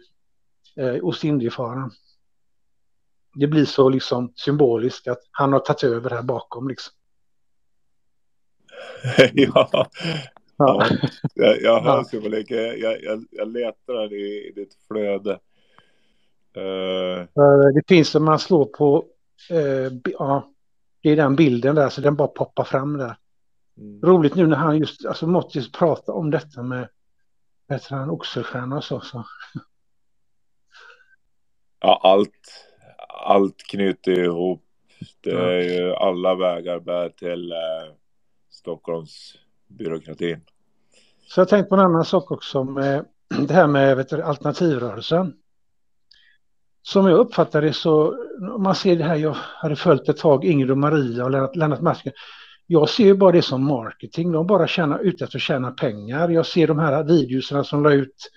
eh, 0.75 0.95
Ostindiefararen. 1.01 1.91
Det 3.35 3.47
blir 3.47 3.65
så 3.65 3.89
liksom 3.89 4.33
symboliskt 4.35 5.07
att 5.07 5.22
han 5.31 5.53
har 5.53 5.59
tagit 5.59 5.83
över 5.83 6.09
här 6.09 6.23
bakom 6.23 6.67
liksom. 6.67 6.93
ja. 9.33 9.89
ja. 10.57 10.85
Jag, 11.33 11.61
jag 11.61 11.81
hör 11.81 12.03
symboliken. 12.03 12.57
Jag, 12.57 13.03
jag, 13.03 13.25
jag 13.31 13.47
letar 13.47 14.14
i, 14.14 14.47
i 14.47 14.51
ditt 14.56 14.73
flöde. 14.88 15.39
Eh, 16.58 16.98
Eh, 17.38 17.74
Det 17.74 17.88
finns 17.88 18.16
om 18.16 18.26
man 18.26 18.40
slår 18.40 18.66
på, 18.66 19.06
eh, 19.50 19.92
ja, 20.03 20.52
det 21.02 21.10
är 21.10 21.16
den 21.16 21.36
bilden 21.36 21.76
där 21.76 21.90
så 21.90 22.02
den 22.02 22.16
bara 22.16 22.27
poppar 22.27 22.64
fram 22.64 22.98
där. 22.98 23.18
Roligt 24.03 24.36
nu 24.36 24.48
när 24.48 24.58
han 24.58 24.77
just, 24.77 25.06
alltså 25.06 25.27
Mottis 25.27 25.72
pratar 25.72 26.14
om 26.14 26.32
detta 26.32 26.64
med, 26.64 26.90
heter 27.69 27.95
han, 27.95 28.10
Oxelstierna 28.10 28.77
och 28.77 28.84
så. 28.84 29.00
så. 29.00 29.26
ja, 31.80 32.00
allt, 32.03 32.66
allt 33.26 33.58
knyter 33.58 34.19
ihop. 34.19 34.64
Det 35.22 35.32
är 35.32 35.61
ju 35.61 35.94
alla 35.94 36.36
vägar 36.36 36.80
bär 36.80 37.10
till 37.10 37.52
eh, 37.52 37.58
Stockholms 38.50 39.36
byråkratin. 39.68 40.42
Så 41.27 41.42
jag 41.42 41.50
tänkte 41.50 41.69
på 41.69 41.76
en 41.76 41.82
annan 41.82 42.06
sak 42.06 42.32
också 42.32 42.64
med 42.64 43.06
det 43.48 43.53
här 43.53 43.68
med 43.68 43.98
vet 43.98 44.10
du, 44.10 44.22
alternativrörelsen. 44.22 45.34
Som 46.88 47.07
jag 47.07 47.19
uppfattar 47.19 47.61
det 47.61 47.74
så, 47.74 48.16
om 48.56 48.64
man 48.64 48.75
ser 48.75 48.95
det 48.95 49.03
här, 49.03 49.16
jag 49.16 49.35
hade 49.35 49.75
följt 49.75 50.09
ett 50.09 50.17
tag 50.17 50.45
Ingrid 50.45 50.72
och 50.72 50.77
Maria 50.77 51.24
och 51.24 51.32
Lennart, 51.32 51.56
Lennart 51.56 51.82
Masken. 51.82 52.14
Jag 52.67 52.90
ser 52.90 53.03
ju 53.03 53.14
bara 53.14 53.32
det 53.32 53.41
som 53.41 53.64
marketing, 53.64 54.32
de 54.32 54.48
bara 54.48 54.67
tjänar 54.67 54.99
ute 54.99 55.24
efter 55.24 55.38
att 55.38 55.41
tjäna 55.41 55.72
pengar. 55.72 56.30
Jag 56.30 56.45
ser 56.45 56.67
de 56.67 56.80
här 56.80 57.03
videorna 57.03 57.64
som 57.64 57.83
la 57.83 57.91
ut 57.91 58.32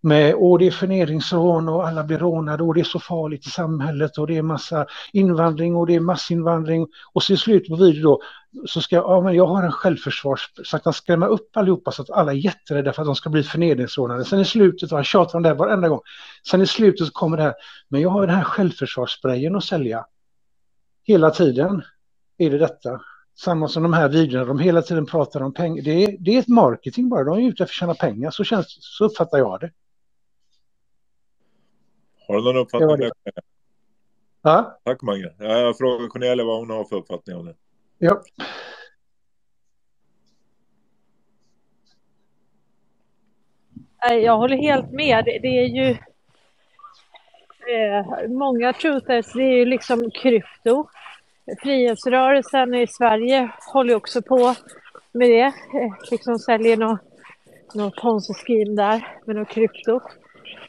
med 0.00 0.34
åh 0.36 0.58
det 0.58 0.66
är 0.66 0.70
förnedringsrån 0.70 1.68
och 1.68 1.88
alla 1.88 2.04
blir 2.04 2.18
rånade 2.18 2.62
och 2.62 2.74
det 2.74 2.80
är 2.80 2.84
så 2.84 2.98
farligt 2.98 3.46
i 3.46 3.50
samhället 3.50 4.18
och 4.18 4.26
det 4.26 4.36
är 4.36 4.42
massa 4.42 4.86
invandring 5.12 5.76
och 5.76 5.86
det 5.86 5.94
är 5.94 6.00
massinvandring 6.00 6.86
och 7.12 7.22
så 7.22 7.32
i 7.32 7.36
slutet 7.36 7.68
på 7.68 7.76
videon 7.76 8.02
då 8.02 8.20
så 8.64 8.80
ska 8.80 8.96
ja, 8.96 9.20
men 9.20 9.34
jag 9.34 9.46
har 9.46 9.62
en 9.62 9.72
självförsvars 9.72 10.50
så 10.64 10.76
att 10.76 10.84
han 10.84 10.94
skrämma 10.94 11.26
upp 11.26 11.56
allihopa 11.56 11.92
så 11.92 12.02
att 12.02 12.10
alla 12.10 12.32
är 12.32 12.36
jätterädda 12.36 12.92
för 12.92 13.02
att 13.02 13.06
de 13.06 13.14
ska 13.14 13.30
bli 13.30 13.42
förnedringsrånade. 13.42 14.24
Sen 14.24 14.40
i 14.40 14.44
slutet, 14.44 14.92
och 14.92 14.98
han 14.98 15.04
tjatar 15.04 15.36
om 15.38 15.42
det 15.42 15.48
här 15.48 15.56
varenda 15.56 15.88
gång, 15.88 16.00
sen 16.50 16.62
i 16.62 16.66
slutet 16.66 17.06
så 17.06 17.12
kommer 17.12 17.36
det 17.36 17.42
här, 17.42 17.54
men 17.88 18.00
jag 18.00 18.08
har 18.08 18.26
den 18.26 18.36
här 18.36 18.44
självförsvarssprayen 18.44 19.56
att 19.56 19.64
sälja. 19.64 20.06
Hela 21.02 21.30
tiden 21.30 21.82
är 22.38 22.50
det 22.50 22.58
detta. 22.58 23.00
Samma 23.38 23.68
som 23.68 23.82
de 23.82 23.92
här 23.92 24.08
videorna, 24.08 24.44
de 24.44 24.58
hela 24.58 24.82
tiden 24.82 25.06
pratar 25.06 25.40
om 25.40 25.54
pengar. 25.54 25.82
Det 25.82 26.04
är, 26.04 26.16
det 26.20 26.34
är 26.34 26.38
ett 26.38 26.48
marketing 26.48 27.08
bara, 27.08 27.24
de 27.24 27.38
är 27.38 27.48
ute 27.48 27.62
efter 27.62 27.64
att 27.64 27.70
tjäna 27.70 27.94
pengar, 27.94 28.30
så, 28.30 28.44
känns, 28.44 28.78
så 28.80 29.04
uppfattar 29.04 29.38
jag 29.38 29.60
det. 29.60 29.70
Har 32.28 32.36
du 32.36 32.44
någon 32.44 32.56
uppfattning? 32.56 32.88
Det 32.88 33.10
det. 33.24 33.42
Ja, 34.42 34.78
Tack 34.84 35.02
Mange. 35.02 35.34
Ja, 35.38 35.58
Jag 35.58 35.78
frågar 35.78 36.08
Cornelia 36.08 36.44
vad 36.44 36.58
hon 36.58 36.70
har 36.70 36.84
för 36.84 36.96
uppfattning 36.96 37.36
om 37.36 37.46
det. 37.46 37.54
Ja. 37.98 38.22
Jag 44.12 44.36
håller 44.36 44.56
helt 44.56 44.92
med. 44.92 45.24
Det, 45.24 45.38
det 45.38 45.48
är 45.48 45.66
ju 45.66 45.90
eh, 47.74 48.28
många 48.28 48.72
truthers, 48.72 49.32
det 49.32 49.42
är 49.42 49.56
ju 49.56 49.64
liksom 49.64 50.10
krypto. 50.10 50.88
Frihetsrörelsen 51.62 52.74
i 52.74 52.86
Sverige 52.86 53.50
håller 53.72 53.94
också 53.94 54.22
på 54.22 54.54
med 55.12 55.30
det. 55.30 55.44
Eh, 55.80 55.92
liksom 56.10 56.38
säljer 56.38 56.76
något, 56.76 57.00
något 57.74 57.96
ponzi-scheme 57.96 58.76
där 58.76 59.06
med 59.24 59.36
något 59.36 59.48
krypto. 59.48 60.00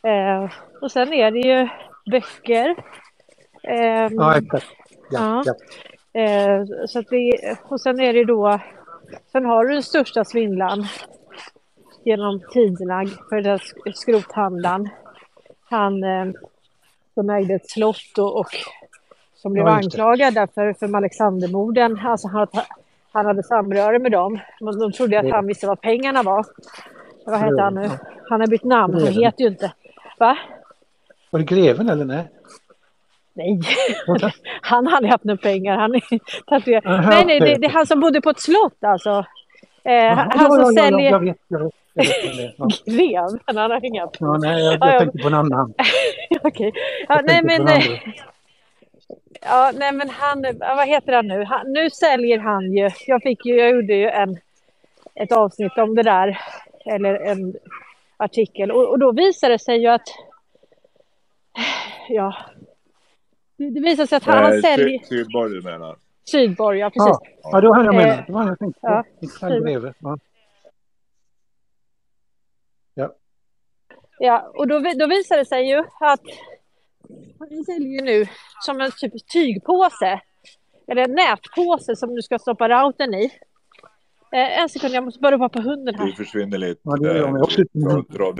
Eh, 0.03 0.51
och 0.81 0.91
sen 0.91 1.13
är 1.13 1.31
det 1.31 1.39
ju 1.39 1.69
böcker. 2.11 2.75
Ehm, 3.63 4.13
Ja, 4.15 4.37
exakt. 4.37 4.65
Ja. 5.11 5.19
Ja, 5.19 5.43
ja. 5.45 5.53
Eh, 6.17 6.65
så 6.87 7.01
det, 7.01 7.57
och 7.63 7.81
sen 7.81 7.99
är 7.99 8.13
det 8.13 8.25
då 8.25 8.59
Sen 9.31 9.45
har 9.45 9.65
du 9.65 9.73
den 9.73 9.83
största 9.83 10.25
svindlaren 10.25 10.85
genom 12.03 12.41
tiderna 12.53 13.05
för 13.29 13.41
den 13.41 13.57
sk- 13.57 13.91
skrothandlaren. 13.93 14.89
Han 15.69 16.03
eh, 16.03 16.25
som 17.13 17.29
ägde 17.29 17.53
ett 17.53 17.69
slott 17.69 18.17
och, 18.17 18.39
och 18.39 18.47
som 19.35 19.53
blev 19.53 19.65
Ja, 19.65 19.71
anklagad 19.71 20.33
därför 20.33 20.73
för 20.73 20.95
Alexandermorden. 20.95 21.99
Alltså 22.05 22.27
han, 22.27 22.47
han 23.11 23.25
hade 23.25 23.43
samröre 23.43 23.99
med 23.99 24.11
dem. 24.11 24.39
Men 24.61 24.79
de 24.79 24.91
trodde 24.91 25.19
att 25.19 25.29
han 25.29 25.47
visste 25.47 25.67
vad 25.67 25.81
pengarna 25.81 26.23
var. 26.23 26.45
Vad 27.25 27.39
heter 27.39 27.61
han 27.61 27.73
nu? 27.73 27.89
Han 28.29 28.39
har 28.39 28.47
bytt 28.47 28.63
namn. 28.63 28.93
Han 28.93 29.13
heter 29.13 29.41
ju 29.43 29.47
inte. 29.47 29.73
Va? 30.17 30.37
Var 31.29 31.39
det 31.39 31.45
greven 31.45 31.89
eller 31.89 32.05
nej? 32.05 32.27
Nej, 33.37 33.59
han 34.61 34.87
hade 34.87 35.07
haft 35.07 35.23
några 35.23 35.37
pengar. 35.37 35.77
Han 35.77 36.01
tatuerad. 36.47 37.05
Nej, 37.05 37.25
nej, 37.25 37.39
det, 37.39 37.55
det 37.55 37.67
är 37.67 37.69
han 37.69 37.87
som 37.87 37.99
bodde 37.99 38.21
på 38.21 38.29
ett 38.29 38.39
slott 38.39 38.83
alltså. 38.83 39.25
Eh, 39.83 40.13
han 40.15 40.31
ja, 40.33 40.49
som 40.49 40.75
ja, 40.75 40.83
säljer... 40.83 41.11
Jag 41.11 41.19
vet, 41.19 41.37
jag 41.47 41.63
vet. 41.63 41.73
Jag 41.93 42.03
vet. 42.03 42.53
Ja. 42.57 42.67
Greven, 42.85 43.39
han 43.45 43.71
har 43.71 43.85
inga 43.85 44.09
Ja, 44.19 44.37
nej, 44.37 44.63
jag, 44.63 44.73
Ja, 44.73 44.77
jag 44.79 44.95
ja. 44.95 44.99
tänkte 44.99 45.17
på 45.17 45.27
en 45.27 45.33
annan. 45.33 45.73
Okej. 46.41 46.73
Jag 47.07 47.25
nej, 47.25 47.43
men, 47.43 47.67
ja, 49.41 49.71
nej, 49.75 49.91
men 49.91 50.09
han, 50.09 50.45
vad 50.59 50.87
heter 50.87 51.13
han 51.13 51.27
nu? 51.27 51.43
Han, 51.43 51.73
nu 51.73 51.89
säljer 51.89 52.39
han 52.39 52.73
ju, 52.73 52.89
jag 53.07 53.21
fick 53.21 53.45
ju, 53.45 53.55
jag 53.55 53.69
gjorde 53.69 53.93
ju 53.93 54.09
en, 54.09 54.37
ett 55.15 55.31
avsnitt 55.31 55.77
om 55.77 55.95
det 55.95 56.03
där, 56.03 56.39
eller 56.85 57.15
en 57.15 57.55
artikel, 58.17 58.71
och, 58.71 58.89
och 58.89 58.99
då 58.99 59.11
visade 59.11 59.53
det 59.53 59.59
sig 59.59 59.77
ju 59.81 59.87
att, 59.87 60.07
ja, 62.09 62.35
det, 63.57 63.69
det 63.69 63.79
visade 63.81 64.07
sig 64.07 64.15
att 64.15 64.23
han, 64.23 64.43
han 64.43 64.53
Eh, 64.53 64.59
säljer, 64.61 64.99
Sy- 64.99 65.05
Sydborg 65.05 65.51
du 65.53 65.61
menar? 65.61 65.97
Sydborg, 66.31 66.79
ja 66.79 66.89
precis. 66.89 67.17
Ja, 67.23 67.49
ja, 67.51 67.61
det 67.61 67.67
var 67.67 67.75
han 67.75 67.85
jag 67.85 67.95
Eh, 67.95 68.01
menade. 68.01 68.23
Det 68.27 68.33
var 68.33 68.39
han 68.39 68.47
jag 68.49 68.59
tänkte 68.59 68.79
på. 68.81 68.87
ja. 68.87 69.03
Ja. 69.99 70.17
Ja. 72.93 73.13
Ja, 74.19 74.51
och 74.55 74.67
då, 74.67 74.79
då 74.79 75.07
visar 75.07 75.37
det 75.37 75.45
sig 75.45 75.69
ju 75.69 75.77
att 75.99 76.21
han 77.39 77.63
säljer 77.65 77.89
ju 77.99 78.01
nu 78.01 78.25
som 78.65 78.81
en 78.81 78.91
typ 78.91 79.27
tygpåse. 79.33 80.21
Eller 80.87 81.01
en 81.03 81.11
nätpåse 81.15 81.95
som 81.95 82.15
du 82.15 82.21
ska 82.21 82.39
stoppa 82.39 82.69
routern 82.69 83.13
i. 83.13 83.25
Eh, 84.31 84.61
en 84.61 84.69
sekund, 84.69 84.93
jag 84.93 85.03
måste 85.03 85.19
bara 85.19 85.35
ropa 85.35 85.49
på 85.49 85.59
hunden 85.61 85.95
Du 85.97 86.03
här. 86.03 86.11
försvinner 86.11 86.57
lite. 86.57 86.81
Ja, 86.83 86.95
det 86.95 87.07
gör 87.07 87.15
jag 87.15 87.43
också 87.43 87.61
eh, 87.61 87.67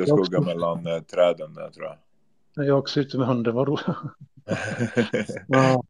Jag 0.08 0.20
också. 0.20 0.42
mellan 0.42 0.88
eh, 0.88 1.00
träden 1.02 1.54
där 1.54 1.70
tror 1.70 1.86
jag. 1.86 1.98
Jag 2.56 2.68
är 2.68 2.72
också 2.72 3.00
ute 3.00 3.18
med 3.18 3.28
hunden. 3.28 3.56
Vad 3.56 3.68
roligt. 3.68 3.86
Ja. 5.48 5.84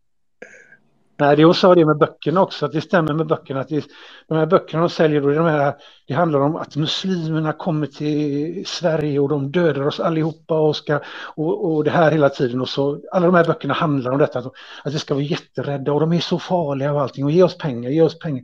Nej, 1.20 1.36
det 1.36 1.44
hon 1.44 1.54
sa 1.56 1.76
det 1.76 1.86
med 1.86 1.98
böckerna 1.98 2.42
också, 2.42 2.66
att 2.66 2.72
det 2.72 2.82
stämmer 2.82 3.14
med 3.14 3.28
böckerna. 3.28 3.60
Att 3.60 3.70
det, 3.70 3.86
de 4.28 4.38
här 4.38 4.46
böckerna 4.46 4.82
de 4.82 4.90
säljer, 4.90 5.22
då, 5.22 5.30
de 5.30 5.46
här, 5.46 5.76
det 6.08 6.14
handlar 6.14 6.40
om 6.40 6.56
att 6.56 6.76
muslimerna 6.76 7.54
kommer 7.54 7.88
till 7.88 8.64
Sverige 8.66 9.20
och 9.20 9.30
de 9.30 9.52
dödar 9.52 9.88
oss 9.88 10.00
allihopa 10.00 10.60
och, 10.60 10.76
ska, 10.76 11.00
och, 11.36 11.66
och 11.66 11.84
det 11.84 11.92
här 11.92 12.12
hela 12.12 12.30
tiden. 12.30 12.62
Och 12.62 12.70
så, 12.70 13.02
alla 13.12 13.26
de 13.26 13.36
här 13.36 13.46
böckerna 13.46 13.74
handlar 13.74 14.12
om 14.12 14.18
detta, 14.18 14.40
att, 14.40 14.46
att 14.84 14.94
vi 14.94 15.00
ska 15.00 15.14
vara 15.14 15.24
jätterädda 15.24 15.94
och 15.94 16.00
de 16.00 16.14
är 16.14 16.20
så 16.20 16.40
farliga 16.40 16.94
och 16.94 17.02
allting 17.02 17.26
och 17.26 17.32
ge 17.32 17.44
oss 17.44 17.58
pengar, 17.58 17.90
ge 17.90 18.02
oss 18.02 18.20
pengar. 18.20 18.44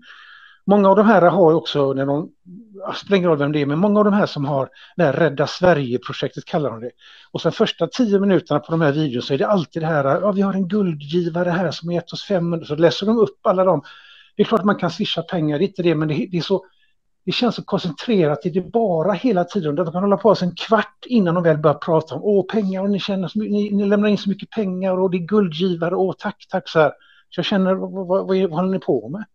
Många 0.65 0.89
av 0.89 0.95
de 0.95 1.05
här 1.05 1.21
har 1.21 1.51
ju 1.51 1.55
också, 1.55 1.93
när 1.93 2.05
de, 2.05 2.29
alltså, 2.85 3.01
det 3.01 3.05
spelar 3.05 3.17
ingen 3.17 3.29
roll 3.29 3.37
vem 3.37 3.51
det 3.51 3.61
är, 3.61 3.65
men 3.65 3.79
många 3.79 3.99
av 3.99 4.05
de 4.05 4.13
här 4.13 4.25
som 4.25 4.45
har 4.45 4.69
det 4.95 5.03
här 5.03 5.13
Rädda 5.13 5.47
Sverige-projektet 5.47 6.45
kallar 6.45 6.69
de 6.69 6.79
det. 6.81 6.91
Och 7.31 7.41
sen 7.41 7.51
första 7.51 7.87
tio 7.87 8.19
minuterna 8.19 8.59
på 8.59 8.71
de 8.71 8.81
här 8.81 8.91
videorna 8.91 9.21
så 9.21 9.33
är 9.33 9.37
det 9.37 9.47
alltid 9.47 9.81
det 9.81 9.87
här, 9.87 10.05
ja 10.05 10.31
vi 10.31 10.41
har 10.41 10.53
en 10.53 10.67
guldgivare 10.67 11.49
här 11.49 11.71
som 11.71 11.89
har 11.89 11.93
gett 11.93 12.13
oss 12.13 12.23
500, 12.23 12.65
så 12.65 12.75
läser 12.75 13.05
de 13.05 13.17
upp 13.17 13.39
alla 13.45 13.63
dem. 13.63 13.81
Det 14.35 14.43
är 14.43 14.45
klart 14.45 14.59
att 14.59 14.65
man 14.65 14.75
kan 14.75 14.91
swisha 14.91 15.21
pengar, 15.21 15.59
det 15.59 15.65
är 15.65 15.67
inte 15.67 15.83
det, 15.83 15.95
men 15.95 16.07
det, 16.07 16.27
det 16.31 16.37
är 16.37 16.41
så, 16.41 16.65
det 17.25 17.31
känns 17.31 17.55
så 17.55 17.63
koncentrerat, 17.63 18.39
det 18.43 18.57
är 18.57 18.61
bara 18.61 19.11
hela 19.11 19.43
tiden, 19.43 19.75
de 19.75 19.91
kan 19.91 20.03
hålla 20.03 20.17
på 20.17 20.35
en 20.41 20.55
kvart 20.55 21.05
innan 21.05 21.35
de 21.35 21.43
väl 21.43 21.57
börjar 21.57 21.77
prata 21.77 22.15
om, 22.15 22.21
åh 22.23 22.45
pengar, 22.45 22.81
och 22.81 22.89
ni, 22.89 22.99
känner 22.99 23.27
så, 23.27 23.39
ni, 23.39 23.71
ni 23.71 23.85
lämnar 23.85 24.09
in 24.09 24.17
så 24.17 24.29
mycket 24.29 24.49
pengar 24.49 24.97
och 24.99 25.11
det 25.11 25.17
är 25.17 25.27
guldgivare, 25.27 25.95
åh 25.95 26.13
tack, 26.17 26.45
tack 26.49 26.69
så 26.69 26.79
här. 26.79 26.91
Så 27.29 27.39
jag 27.39 27.45
känner, 27.45 27.73
vad, 27.73 27.91
vad, 27.91 28.07
vad, 28.07 28.27
vad 28.27 28.51
håller 28.51 28.71
ni 28.71 28.79
på 28.79 29.09
med? 29.09 29.25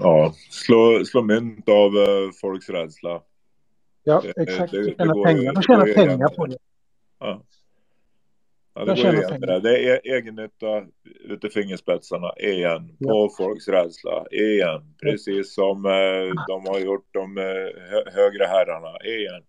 Ja, 0.00 0.34
slå, 0.50 1.04
slå 1.04 1.22
mynt 1.22 1.68
av 1.68 1.96
eh, 1.96 2.30
folks 2.40 2.68
rädsla. 2.68 3.22
Ja, 4.04 4.22
exakt, 4.36 4.72
det- 4.72 4.78
de 4.78 4.84
det 4.90 4.96
tjänar 4.96 5.14
går- 5.14 5.24
pengar, 5.24 5.52
de 5.52 5.62
tjänar 5.62 5.94
pengar 5.94 6.28
på 6.28 6.46
det. 6.46 6.56
Ja. 7.20 7.42
Ja, 8.74 8.84
De 8.84 8.94
det 8.94 9.02
går 9.02 9.14
igen 9.14 9.62
det 9.62 9.78
är 9.90 10.00
egennytta 10.16 10.84
ute 11.24 11.46
i 11.46 11.50
fingerspetsarna 11.50 12.32
igen. 12.38 12.96
På 13.04 13.30
folks 13.38 13.68
rädsla 13.68 14.26
igen. 14.30 14.94
Precis 15.02 15.54
som 15.54 15.84
eh, 15.86 16.44
de 16.48 16.66
har 16.66 16.78
gjort 16.80 17.06
de 17.14 17.38
eh, 17.38 17.44
hö- 17.90 18.10
högre 18.12 18.44
herrarna 18.44 18.98
igen. 19.04 19.42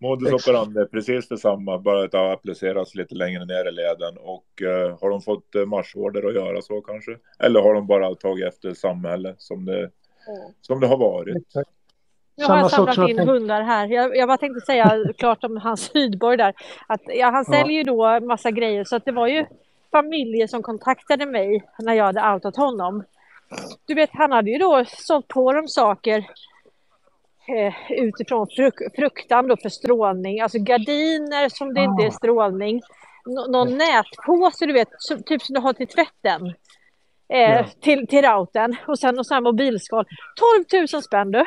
Modus 0.00 0.32
Exakt. 0.32 0.48
operandi, 0.48 0.84
precis 0.90 1.28
detsamma, 1.28 1.78
bara 1.78 2.04
att 2.04 2.10
det 2.12 2.18
har 2.18 2.32
applicerats 2.32 2.94
lite 2.94 3.14
längre 3.14 3.44
ner 3.44 3.68
i 3.68 3.72
leden. 3.72 4.18
Och 4.18 4.62
eh, 4.62 4.98
har 5.00 5.10
de 5.10 5.20
fått 5.20 5.54
eh, 5.54 5.64
marschorder 5.64 6.28
att 6.28 6.34
göra 6.34 6.62
så 6.62 6.80
kanske? 6.80 7.16
Eller 7.38 7.60
har 7.60 7.74
de 7.74 7.86
bara 7.86 8.14
tagit 8.14 8.46
efter 8.46 8.74
samhället 8.74 9.36
som 9.38 9.64
det, 9.64 9.90
som 10.60 10.80
det 10.80 10.86
har 10.86 10.96
varit? 10.98 11.36
Exakt. 11.36 11.70
Nu 12.36 12.44
har 12.44 12.58
jag 12.58 12.70
Samma 12.70 12.92
samlat 12.92 13.10
in 13.10 13.16
tänkte- 13.16 13.32
hundar 13.32 13.62
här. 13.62 13.86
Jag, 13.86 14.16
jag 14.16 14.28
bara 14.28 14.38
tänkte 14.38 14.60
säga 14.66 15.04
klart 15.18 15.44
om 15.44 15.56
hans 15.56 15.80
Sydborg 15.80 16.36
där. 16.36 16.54
Att, 16.86 17.00
ja, 17.06 17.30
han 17.30 17.44
säljer 17.44 17.76
ju 17.78 17.82
då 17.82 18.20
massa 18.20 18.50
grejer 18.50 18.84
så 18.84 18.96
att 18.96 19.04
det 19.04 19.12
var 19.12 19.26
ju 19.26 19.46
familjer 19.90 20.46
som 20.46 20.62
kontaktade 20.62 21.26
mig 21.26 21.64
när 21.78 21.94
jag 21.94 22.04
hade 22.04 22.34
outat 22.34 22.56
honom. 22.56 23.04
Du 23.86 23.94
vet, 23.94 24.10
han 24.12 24.32
hade 24.32 24.50
ju 24.50 24.58
då 24.58 24.84
sålt 24.88 25.28
på 25.28 25.52
dem 25.52 25.68
saker 25.68 26.24
eh, 27.56 27.74
utifrån 27.90 28.46
fruk 28.56 28.74
fruktan 28.96 29.48
då 29.48 29.56
för 29.56 29.68
strålning. 29.68 30.40
Alltså 30.40 30.58
gardiner 30.58 31.48
som 31.48 31.74
det 31.74 31.80
inte 31.80 32.02
är 32.02 32.08
Ah. 32.08 32.10
strålning. 32.10 32.80
Nå 33.26 33.46
någon 33.46 33.78
nätpåse 33.78 34.66
du 34.66 34.72
vet, 34.72 34.88
som, 34.98 35.22
typ 35.22 35.42
som 35.42 35.54
du 35.54 35.60
har 35.60 35.72
till 35.72 35.86
tvätten. 35.88 36.46
Eh, 37.32 37.38
Ja. 37.40 37.64
till, 37.82 38.06
till 38.06 38.22
routern 38.24 38.76
och 38.86 38.98
sen 38.98 39.18
och 39.18 39.26
sen 39.26 39.42
mobilskal. 39.42 40.04
12 40.70 40.86
000 40.92 41.02
spänn 41.02 41.30
du. 41.30 41.44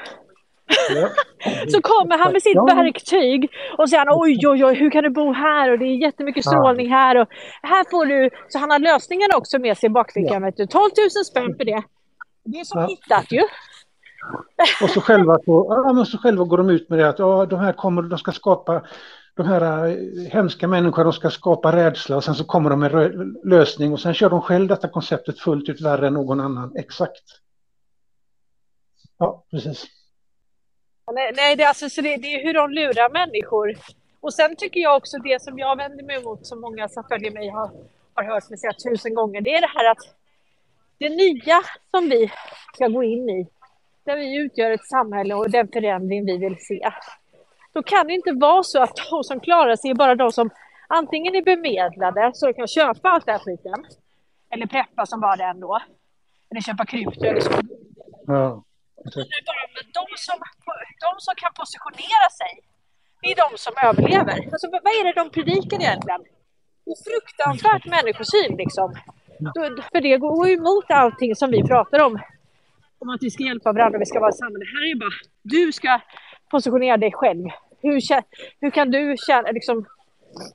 Ja. 0.96 1.08
Så 1.68 1.82
kommer 1.82 2.18
han 2.18 2.32
med 2.34 2.42
sitt 2.44 2.56
Ja. 2.56 2.66
verktyg 2.66 3.50
och 3.78 3.90
säger 3.90 4.06
han, 4.06 4.16
oj 4.22 4.48
oj 4.48 4.66
oj 4.66 4.76
hur 4.76 4.90
kan 4.92 5.04
du 5.04 5.10
bo 5.10 5.34
här 5.34 5.72
och 5.72 5.80
det 5.80 5.86
är 5.86 5.96
jättemycket 5.96 6.46
Ja. 6.46 6.52
strålning 6.52 6.90
här 6.90 7.16
och 7.18 7.28
här 7.64 7.86
får 7.92 8.06
du. 8.06 8.30
Så 8.50 8.60
han 8.60 8.72
har 8.72 8.80
lösningen 8.80 9.30
också 9.36 9.60
med 9.60 9.78
sig 9.78 9.88
i 9.88 9.90
bakfickan. 9.90 10.52
du. 10.58 10.68
12 10.68 10.82
000 11.16 11.26
spänn 11.26 11.56
för 11.58 11.66
det. 11.66 11.84
Det 12.44 12.60
är 12.60 12.64
som 12.64 12.82
Ja. 12.82 12.88
hittat 12.88 13.32
ju. 13.32 13.42
Och 14.82 14.90
så 14.90 15.02
själva, 15.02 15.40
så, 15.46 15.66
ja, 15.70 15.94
men 15.94 16.06
så 16.06 16.18
själva 16.18 16.44
går 16.44 16.58
de 16.58 16.70
ut 16.70 16.90
med 16.90 17.00
det 17.00 17.10
att 17.10 17.20
ja, 17.20 17.46
de 17.46 17.60
här 17.60 17.74
kommer, 17.74 18.02
de 18.02 18.20
ska 18.20 18.32
skapa, 18.32 18.84
de 19.36 19.48
här 19.48 19.88
eh, 19.88 20.32
hemska 20.32 20.68
människorna, 20.68 21.04
de 21.04 21.14
ska 21.14 21.30
skapa 21.30 21.76
rädsla 21.76 22.16
och 22.16 22.24
sen 22.24 22.36
så 22.36 22.44
kommer 22.44 22.70
de 22.70 22.80
med 22.80 22.92
lösning 23.44 23.94
och 23.94 24.00
sen 24.00 24.14
kör 24.14 24.30
de 24.30 24.42
själv 24.42 24.68
detta 24.68 24.88
konceptet 24.88 25.40
fullt 25.40 25.70
ut 25.70 25.82
värre 25.82 26.08
än 26.08 26.14
någon 26.14 26.40
annan. 26.40 26.76
Exakt. 26.76 27.24
Ja, 29.18 29.44
precis. 29.52 29.86
Nej, 31.14 31.32
nej 31.36 31.56
det, 31.56 31.64
är 31.64 31.68
alltså, 31.68 31.90
så 31.90 32.02
det, 32.02 32.18
det 32.18 32.28
är 32.28 32.44
hur 32.44 32.54
de 32.54 32.72
lurar 32.72 33.10
människor. 33.10 33.76
Och 34.20 34.34
sen 34.34 34.56
tycker 34.56 34.80
jag 34.80 34.98
också 34.98 35.18
det 35.18 35.42
som 35.42 35.60
jag 35.60 35.76
vänder 35.76 36.04
mig 36.04 36.16
emot, 36.16 36.48
som 36.48 36.62
många 36.62 36.90
som 36.90 37.04
följer 37.04 37.32
mig 37.32 37.50
har, 37.50 37.72
har 38.14 38.24
hört 38.24 38.50
mig 38.50 38.60
säga 38.60 38.74
tusen 38.74 39.16
gånger, 39.16 39.42
det 39.42 39.54
är 39.54 39.62
det 39.62 39.72
här 39.76 39.92
att 39.92 40.16
det 40.98 41.10
nya 41.10 41.62
som 41.92 42.10
vi 42.10 42.32
ska 42.74 42.88
gå 42.88 43.04
in 43.04 43.30
i, 43.30 43.48
där 44.12 44.18
vi 44.18 44.36
utgör 44.36 44.72
ett 44.72 44.86
samhälle 44.86 45.34
och 45.36 45.50
den 45.50 45.68
förändring 45.68 46.26
vi 46.26 46.38
vill 46.38 46.58
se. 46.60 46.90
Då 47.74 47.84
kan 47.84 48.08
det 48.08 48.14
inte 48.14 48.32
vara 48.32 48.64
så 48.64 48.84
att 48.84 48.96
de 49.12 49.24
som 49.24 49.40
klarar 49.40 49.76
sig 49.76 49.92
är 49.92 49.96
bara 49.96 50.16
de 50.16 50.32
som 50.32 50.50
antingen 50.88 51.36
är 51.36 51.42
bemedlade 51.42 52.32
så 52.34 52.46
de 52.48 52.54
kan 52.54 52.68
köpa 52.68 53.10
allt 53.10 53.26
det 53.26 53.32
här 53.32 53.40
skiten, 53.40 53.86
eller 54.54 54.66
preppa 54.66 55.06
som 55.06 55.20
bara 55.22 55.36
den 55.36 55.60
då, 55.60 55.80
eller 56.50 56.62
köpa 56.62 56.86
krypto 56.86 57.26
eller 57.26 57.42
så. 57.42 57.52
Ja. 58.28 58.64
Det 59.04 59.36
är 59.40 59.46
bara 59.52 59.64
de, 60.00 60.06
som, 60.28 60.38
de 61.06 61.12
som 61.18 61.34
kan 61.38 61.52
positionera 61.62 62.28
sig, 62.40 62.52
det 63.22 63.28
är 63.32 63.36
de 63.36 63.58
som 63.58 63.74
överlever. 63.90 64.38
Alltså, 64.52 64.68
vad 64.72 64.94
är 65.00 65.04
det 65.04 65.14
de 65.22 65.30
predikar 65.30 65.78
egentligen? 65.78 66.22
Det 66.86 66.92
är 66.92 67.02
fruktansvärt 67.10 67.86
människosyn 67.86 68.58
liksom. 68.58 68.96
För 69.92 70.02
det 70.02 70.18
går 70.18 70.50
emot 70.50 70.86
allting 70.90 71.36
som 71.36 71.52
vi 71.52 71.64
pratar 71.64 72.00
om. 72.00 72.20
Om 73.02 73.10
att 73.10 73.24
vi 73.24 73.32
ska 73.32 73.44
hjälpa 73.44 73.74
varandra, 73.74 74.00
vi 74.00 74.06
ska 74.06 74.20
vara 74.20 74.30
ett 74.30 74.38
samhälle. 74.38 74.66
Här 74.66 74.92
är 74.92 74.96
bara, 74.96 75.10
du 75.42 75.72
ska 75.72 76.00
positionera 76.50 76.98
dig 76.98 77.12
själv. 77.12 77.48
Hur, 77.82 78.02
hur 78.62 78.70
kan 78.72 78.92
du 78.92 79.16
känna, 79.28 79.52
liksom, 79.52 79.86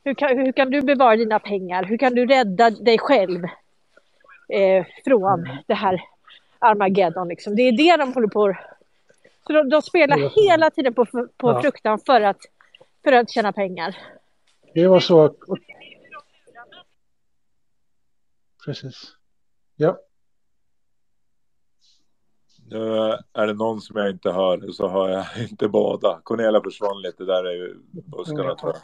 hur 0.04 0.14
kan, 0.14 0.38
hur 0.38 0.52
kan 0.52 0.70
du 0.70 0.82
bevara 0.82 1.16
dina 1.16 1.38
pengar? 1.38 1.84
Hur 1.84 1.96
kan 1.98 2.14
du 2.14 2.26
rädda 2.26 2.70
dig 2.70 2.98
själv 2.98 3.44
eh, 4.48 4.86
från 5.04 5.48
det 5.66 5.74
här 5.74 6.02
Armageddon? 6.58 7.28
Liksom? 7.28 7.56
Det 7.56 7.62
är 7.62 7.72
det 7.72 7.96
de 7.96 8.12
håller 8.14 8.28
på 8.28 8.56
så 9.46 9.52
de, 9.52 9.68
de 9.68 9.82
spelar 9.82 10.46
hela 10.46 10.70
tiden 10.70 10.94
på, 10.94 11.04
på 11.36 11.50
Ja. 11.50 11.62
fruktan 11.62 11.98
för 12.06 12.20
att, 12.20 12.40
för 13.04 13.12
att 13.12 13.30
tjäna 13.30 13.52
pengar. 13.52 13.96
Det 14.74 14.86
var 14.86 15.00
så. 15.00 15.34
Precis. 18.64 19.12
Ja. 19.76 19.98
Nu 22.70 23.12
är 23.32 23.46
det 23.46 23.54
någon 23.54 23.80
som 23.80 23.96
jag 23.96 24.10
inte 24.10 24.30
hör 24.30 24.72
så 24.72 24.88
har 24.88 25.08
jag 25.08 25.26
inte 25.50 25.68
båda. 25.68 26.20
Cornelia 26.22 26.62
försvann 26.62 27.02
lite 27.02 27.24
där 27.24 27.52
i 27.52 27.74
buskarna 27.94 28.54
tror 28.54 28.72
jag. 28.72 28.82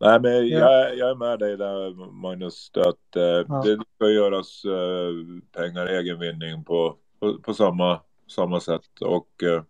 Nej, 0.00 0.20
men 0.20 0.48
jag, 0.48 0.96
jag 0.96 1.10
är 1.10 1.14
med 1.14 1.38
dig 1.38 1.56
där 1.56 2.12
Magnus. 2.12 2.70
Att 2.74 3.16
eh, 3.16 3.62
det 3.62 3.78
ska 3.96 4.10
göras 4.10 4.64
eh, 4.64 5.40
pengar 5.52 5.86
egenvinning 5.86 6.64
på, 6.64 6.96
på, 7.20 7.38
på 7.38 7.54
samma, 7.54 8.00
samma 8.26 8.60
sätt. 8.60 9.00
Och 9.00 9.42
eh, 9.42 9.62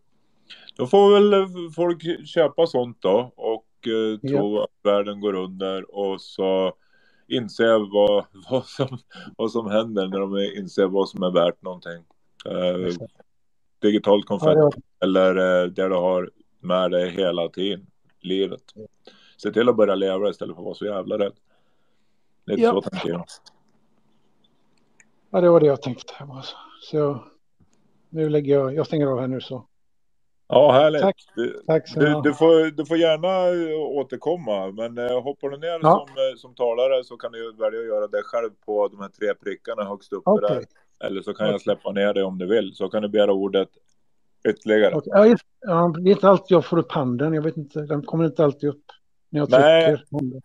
då 0.77 0.87
får 0.87 1.13
väl 1.13 1.49
folk 1.77 2.27
köpa 2.27 2.67
sånt 2.67 2.99
då 3.01 3.33
och 3.37 3.89
eh, 3.89 4.31
tro 4.31 4.59
att 4.61 4.71
världen 4.83 5.21
går 5.21 5.35
under 5.35 5.97
och 5.97 6.21
så 6.21 6.73
inse 7.29 7.79
vad, 7.79 8.25
vad, 8.51 8.67
som, 8.67 8.99
vad 9.37 9.53
som 9.53 9.71
händer 9.71 10.09
när 10.09 10.19
de 10.19 10.39
inser 10.39 10.87
vad 10.87 11.09
som 11.09 11.23
är 11.23 11.31
värt 11.31 11.63
någonting. 11.63 12.05
Eh, 12.47 13.09
digitalt 13.79 14.27
konfetti 14.27 14.55
Ja, 14.57 14.71
eller 15.01 15.37
eh, 15.37 15.67
det 15.71 15.89
du 15.89 15.95
har 15.95 16.31
med 16.61 16.91
dig 16.91 17.11
hela 17.11 17.49
tiden, 17.49 17.87
livet. 18.21 18.63
Se 19.37 19.53
till 19.53 19.69
att 19.69 19.77
börja 19.77 19.95
leva 19.95 20.31
istället 20.31 20.55
för 20.55 20.63
att 20.63 20.65
vara 20.65 20.75
så 20.75 20.85
jävla 20.85 21.19
rädd. 21.19 21.33
Lite 22.45 22.63
Ja. 22.63 22.73
så 22.73 22.81
tänker 22.81 23.09
jag. 23.09 23.25
Ja, 25.31 25.41
det 25.41 25.51
var 25.51 25.61
det 25.61 25.67
jag 25.67 25.83
tänkte. 25.83 26.15
Så 26.83 27.25
nu 28.09 28.29
lägger 28.29 28.55
jag, 28.55 28.75
jag 28.75 28.87
stänger 28.87 29.07
av 29.07 29.21
här 29.21 29.27
nu 29.29 29.41
så. 29.41 29.67
Ja, 30.49 30.73
härligt. 30.73 31.03
Tack. 31.03 31.17
Du, 31.35 31.63
Tack 31.67 31.89
så 31.89 32.01
du, 32.01 32.21
du, 32.25 32.35
får, 32.35 32.71
du 32.71 32.87
får 32.87 32.97
gärna 32.97 33.49
eh, 33.71 33.81
återkomma, 33.81 34.73
men 34.73 34.99
eh, 34.99 35.23
hoppar 35.23 35.49
du 35.49 35.57
ner 35.57 35.79
Ja. 35.83 36.07
som, 36.07 36.17
eh, 36.17 36.37
som 36.37 36.55
talare 36.55 37.05
så 37.05 37.17
kan 37.17 37.33
du 37.33 37.53
välja 37.53 37.81
att 37.81 37.87
göra 37.87 38.07
det 38.07 38.23
själv 38.25 38.51
på 38.67 38.89
de 38.89 39.01
här 39.01 39.09
tre 39.09 39.35
prickarna 39.35 39.85
högst 39.85 40.13
uppe 40.13 40.31
Okej. 40.31 40.49
där. 40.49 40.65
Eller 41.07 41.23
så 41.23 41.35
kan 41.35 41.47
jag 41.47 41.61
släppa 41.61 41.93
ner 41.93 42.15
dig 42.15 42.23
om 42.23 42.39
du 42.39 42.47
vill, 42.47 42.75
så 42.75 42.89
kan 42.89 43.03
du 43.03 43.09
begära 43.09 43.33
ordet 43.33 43.69
ytterligare. 44.49 44.95
Okej. 44.95 45.13
Ja, 45.15 45.27
just, 45.27 45.45
ja, 45.61 45.95
det 45.99 46.11
är 46.11 46.15
inte 46.15 46.29
alltid 46.29 46.55
jag 46.55 46.65
får 46.65 46.79
upp 46.79 46.93
handen. 46.93 47.35
Jag 47.35 47.43
vet 47.43 47.57
inte, 47.57 47.81
den 47.81 48.03
kommer 48.03 48.25
inte 48.25 48.45
alltid 48.45 48.69
upp 48.71 48.85
när 49.31 49.41
jag 49.41 49.51
Nej. 49.51 49.97
trycker. 49.97 50.41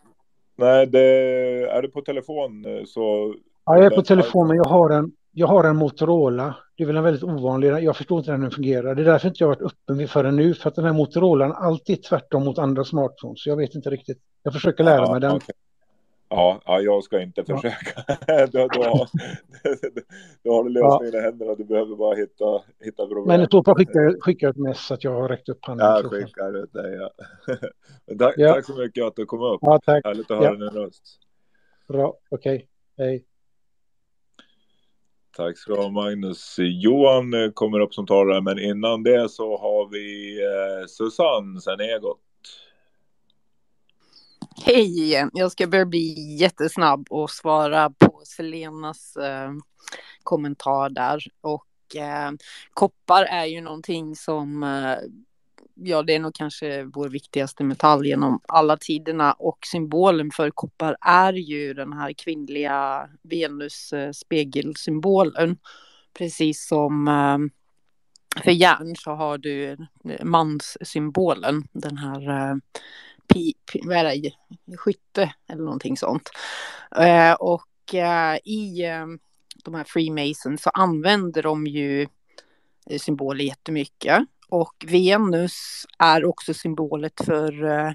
Nej, 0.55 0.87
det, 0.87 0.99
är 1.69 1.81
du 1.81 1.87
på 1.87 2.01
telefon 2.01 2.65
så... 2.85 3.35
Ja, 3.65 3.75
jag 3.77 3.85
är 3.85 3.89
på 3.89 4.01
telefon, 4.01 4.47
men 4.47 4.57
jag 4.57 4.63
har 4.63 4.89
en, 4.89 5.11
jag 5.35 5.47
har 5.47 5.63
en 5.63 5.75
Motorola. 5.75 6.55
Det 6.77 6.83
är 6.83 6.87
väl 6.87 6.97
en 6.97 7.03
väldigt 7.03 7.23
ovanlig, 7.23 7.67
jag 7.69 7.97
förstår 7.97 8.19
inte 8.19 8.31
hur 8.31 8.37
den 8.39 8.51
fungerar. 8.51 8.95
Det 8.95 9.01
är 9.01 9.05
därför 9.05 9.27
inte 9.27 9.43
jag 9.43 9.47
varit 9.47 9.61
öppen 9.61 10.07
förrän 10.07 10.35
nu, 10.35 10.53
för 10.53 10.69
att 10.69 10.75
den 10.75 10.85
här 10.85 10.93
Motorolan 10.93 11.51
alltid 11.51 11.97
är 11.97 12.01
tvärtom 12.01 12.43
mot 12.45 12.57
andra 12.57 12.83
smartphones. 12.83 13.43
Så 13.43 13.49
jag 13.49 13.57
vet 13.57 13.75
inte 13.75 13.89
riktigt. 13.89 14.17
Jag 14.43 14.53
försöker 14.53 14.83
lära 14.83 14.95
Ja, 15.05 15.11
mig 15.11 15.21
den. 15.21 15.31
okej. 15.35 15.55
Ja, 16.29 16.61
ja, 16.65 16.79
jag 16.81 17.03
ska 17.03 17.21
inte 17.21 17.43
Ja. 17.47 17.57
försöka. 17.57 18.03
då, 18.51 18.67
då, 18.67 18.83
har, 18.83 19.07
då 20.43 20.53
har 20.55 20.63
du 20.63 20.69
lösningen 20.69 21.15
i 21.15 21.19
händerna. 21.25 21.55
Du 21.55 21.63
behöver 21.63 21.95
bara 21.95 22.15
hitta, 22.15 22.61
hitta 22.79 23.07
problem. 23.07 23.39
Men 23.39 23.47
så 23.49 23.63
fall 23.63 23.75
skickar 23.75 24.21
skickar 24.21 24.49
ett 24.49 24.57
mess 24.57 24.91
att 24.91 25.03
jag 25.03 25.11
har 25.11 25.29
räckt 25.29 25.49
upp 25.49 25.65
handen. 25.65 25.87
fall. 25.87 26.09
skickar 26.09 26.63
ut 26.63 26.73
dig. 26.73 26.93
Ja. 26.93 27.11
Tack, 28.19 28.33
Ja. 28.37 28.53
tack 28.53 28.65
så 28.65 28.77
mycket 28.77 29.03
att 29.05 29.15
du 29.15 29.25
kom 29.25 29.41
upp. 29.41 29.59
Ja, 29.61 29.79
tack. 29.85 30.05
Härligt 30.05 30.31
att 30.31 30.37
höra 30.37 30.45
Ja. 30.47 30.51
din 30.55 30.69
röst. 30.69 31.03
Bra, 31.87 32.13
okej. 32.31 32.67
Hej. 32.97 33.25
Tack 35.37 35.57
ska 35.57 35.73
du 35.73 35.81
ha 35.81 35.89
Magnus. 35.89 36.55
Johan 36.59 37.33
eh, 37.33 37.51
kommer 37.51 37.79
upp 37.79 37.93
som 37.93 38.05
talare, 38.05 38.41
men 38.41 38.59
innan 38.59 39.03
det 39.03 39.29
så 39.29 39.57
har 39.57 39.89
vi 39.89 40.37
eh, 40.43 40.87
Susanne 40.87 41.61
Senegot. 41.61 42.19
Hej 44.65 45.03
igen. 45.03 45.29
Jag 45.33 45.51
ska 45.51 45.67
börja 45.67 45.85
bli 45.85 46.35
jättesnabb 46.39 47.07
och 47.09 47.29
svara 47.29 47.89
på 47.89 48.21
Selenas 48.25 49.15
eh, 49.15 49.51
kommentar 50.23 50.89
där. 50.89 51.23
Och 51.41 51.95
eh, 51.95 52.31
koppar 52.73 53.23
är 53.23 53.45
ju 53.45 53.61
någonting 53.61 54.15
som, 54.15 54.63
eh, 54.63 54.97
ja 55.75 56.03
det 56.03 56.15
är 56.15 56.19
nog 56.19 56.35
kanske 56.35 56.83
vår 56.83 57.09
viktigaste 57.09 57.63
metall 57.63 58.05
genom 58.05 58.41
alla 58.47 58.77
tiderna. 58.77 59.33
Och 59.33 59.57
symbolen 59.71 60.31
för 60.31 60.49
koppar 60.49 60.97
är 61.01 61.33
ju 61.33 61.73
den 61.73 61.93
här 61.93 62.13
kvinnliga 62.13 63.09
Venus 63.21 63.93
eh, 63.93 64.11
spegelsymbolen. 64.11 65.57
Precis 66.13 66.67
som 66.67 67.07
eh, 67.07 67.37
för 68.43 68.51
järn 68.51 68.95
så 68.95 69.11
har 69.11 69.37
du 69.37 69.71
eh, 70.09 70.25
manssymbolen, 70.25 71.67
den 71.71 71.97
här 71.97 72.59
pi, 73.27 73.53
pi, 73.71 73.81
vad 73.83 73.97
är 73.97 74.03
det, 74.03 74.31
skytte 74.77 75.33
eller 75.47 75.63
någonting 75.63 75.97
sånt. 75.97 76.29
Och 77.39 77.93
i 78.43 78.81
de 79.63 79.73
här 79.73 79.83
Freemasons 79.83 80.61
så 80.61 80.69
använder 80.69 81.43
de 81.43 81.67
ju 81.67 82.07
symboler 82.97 83.45
jättemycket. 83.45 84.25
Och 84.49 84.85
Venus 84.87 85.85
är 85.99 86.25
också 86.25 86.53
symbolet 86.53 87.13
för 87.25 87.63
eh, 87.63 87.87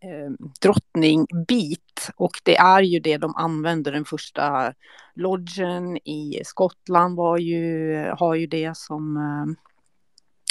eh 0.00 0.30
drottning 0.60 1.26
Beat 1.48 2.10
och 2.16 2.40
det 2.44 2.56
är 2.56 2.82
ju 2.82 3.00
det 3.00 3.16
de 3.16 3.36
använder. 3.36 3.92
Den 3.92 4.04
första 4.04 4.74
lodgen 5.14 5.96
i 5.96 6.42
Skottland 6.44 7.16
var 7.16 7.38
ju, 7.38 7.94
har 8.18 8.34
ju 8.34 8.46
det 8.46 8.76
som 8.76 9.16
eh, 9.16 9.68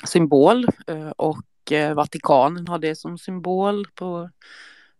symbol 0.07 0.67
eh, 0.87 1.09
och 1.09 1.71
eh, 1.71 1.93
Vatikanen 1.93 2.67
har 2.67 2.79
det 2.79 2.95
som 2.95 3.17
symbol 3.17 3.87
på 3.95 4.29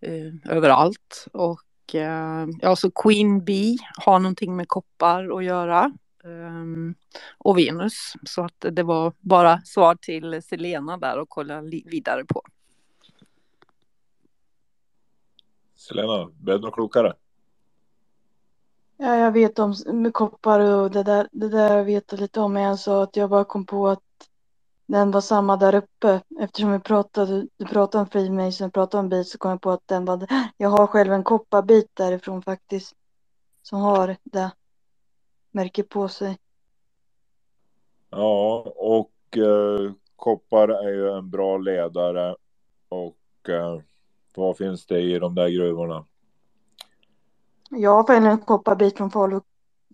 eh, 0.01 0.55
överallt. 0.55 1.27
Och 1.33 1.95
eh, 1.95 2.47
ja, 2.61 2.75
så 2.75 2.91
Queen 2.91 3.45
Bee 3.45 3.77
har 3.97 4.19
någonting 4.19 4.55
med 4.55 4.67
koppar 4.67 5.37
att 5.37 5.43
göra 5.43 5.91
ehm, 6.23 6.95
och 7.37 7.57
Venus. 7.57 8.13
Så 8.23 8.43
att 8.43 8.65
det 8.71 8.83
var 8.83 9.13
bara 9.19 9.61
svar 9.61 9.95
till 9.95 10.41
Selena 10.43 10.97
där 10.97 11.19
och 11.19 11.29
kolla 11.29 11.61
vidare 11.61 12.25
på. 12.25 12.41
Selena, 15.75 16.25
blev 16.25 16.59
du 16.59 16.65
något 16.65 16.73
klokare? 16.73 17.13
Ja, 18.97 19.15
jag 19.15 19.31
vet 19.31 19.59
om 19.59 19.75
med 19.85 20.13
koppar 20.13 20.59
och 20.59 20.91
det 20.91 21.03
där, 21.03 21.27
det 21.31 21.49
där 21.49 21.83
vet 21.83 22.11
jag 22.11 22.19
lite 22.19 22.39
om. 22.39 22.53
Men 22.53 22.63
jag 22.63 22.79
sa 22.79 23.03
att 23.03 23.15
jag 23.15 23.29
bara 23.29 23.43
kom 23.43 23.65
på 23.65 23.87
att 23.87 24.03
den 24.85 25.11
var 25.11 25.21
samma 25.21 25.57
där 25.57 25.75
uppe. 25.75 26.21
Eftersom 26.39 26.71
vi 26.71 26.79
pratade, 26.79 27.47
du 27.57 27.65
pratade 27.65 28.01
om 28.01 28.09
Freemason, 28.09 28.71
pratade 28.71 29.01
om 29.01 29.09
bit 29.09 29.27
så 29.27 29.37
kom 29.37 29.51
jag 29.51 29.61
på 29.61 29.71
att 29.71 29.87
den 29.87 30.05
var. 30.05 30.27
Jag 30.57 30.69
har 30.69 30.87
själv 30.87 31.13
en 31.13 31.23
kopparbit 31.23 31.91
därifrån 31.93 32.41
faktiskt. 32.41 32.95
Som 33.61 33.79
har 33.79 34.17
det 34.23 34.51
märket 35.57 35.89
på 35.89 36.07
sig. 36.07 36.37
Ja, 38.09 38.73
och 38.75 39.37
eh, 39.37 39.91
koppar 40.15 40.67
är 40.69 40.89
ju 40.89 41.09
en 41.11 41.29
bra 41.29 41.57
ledare. 41.57 42.35
Och 42.89 43.49
eh, 43.49 43.81
vad 44.35 44.57
finns 44.57 44.85
det 44.85 44.99
i 44.99 45.19
de 45.19 45.35
där 45.35 45.49
gruvorna? 45.49 46.05
Jag 47.69 48.03
har 48.03 48.15
en 48.15 48.37
kopparbit 48.37 48.97
från 48.97 49.11
Falu, 49.11 49.39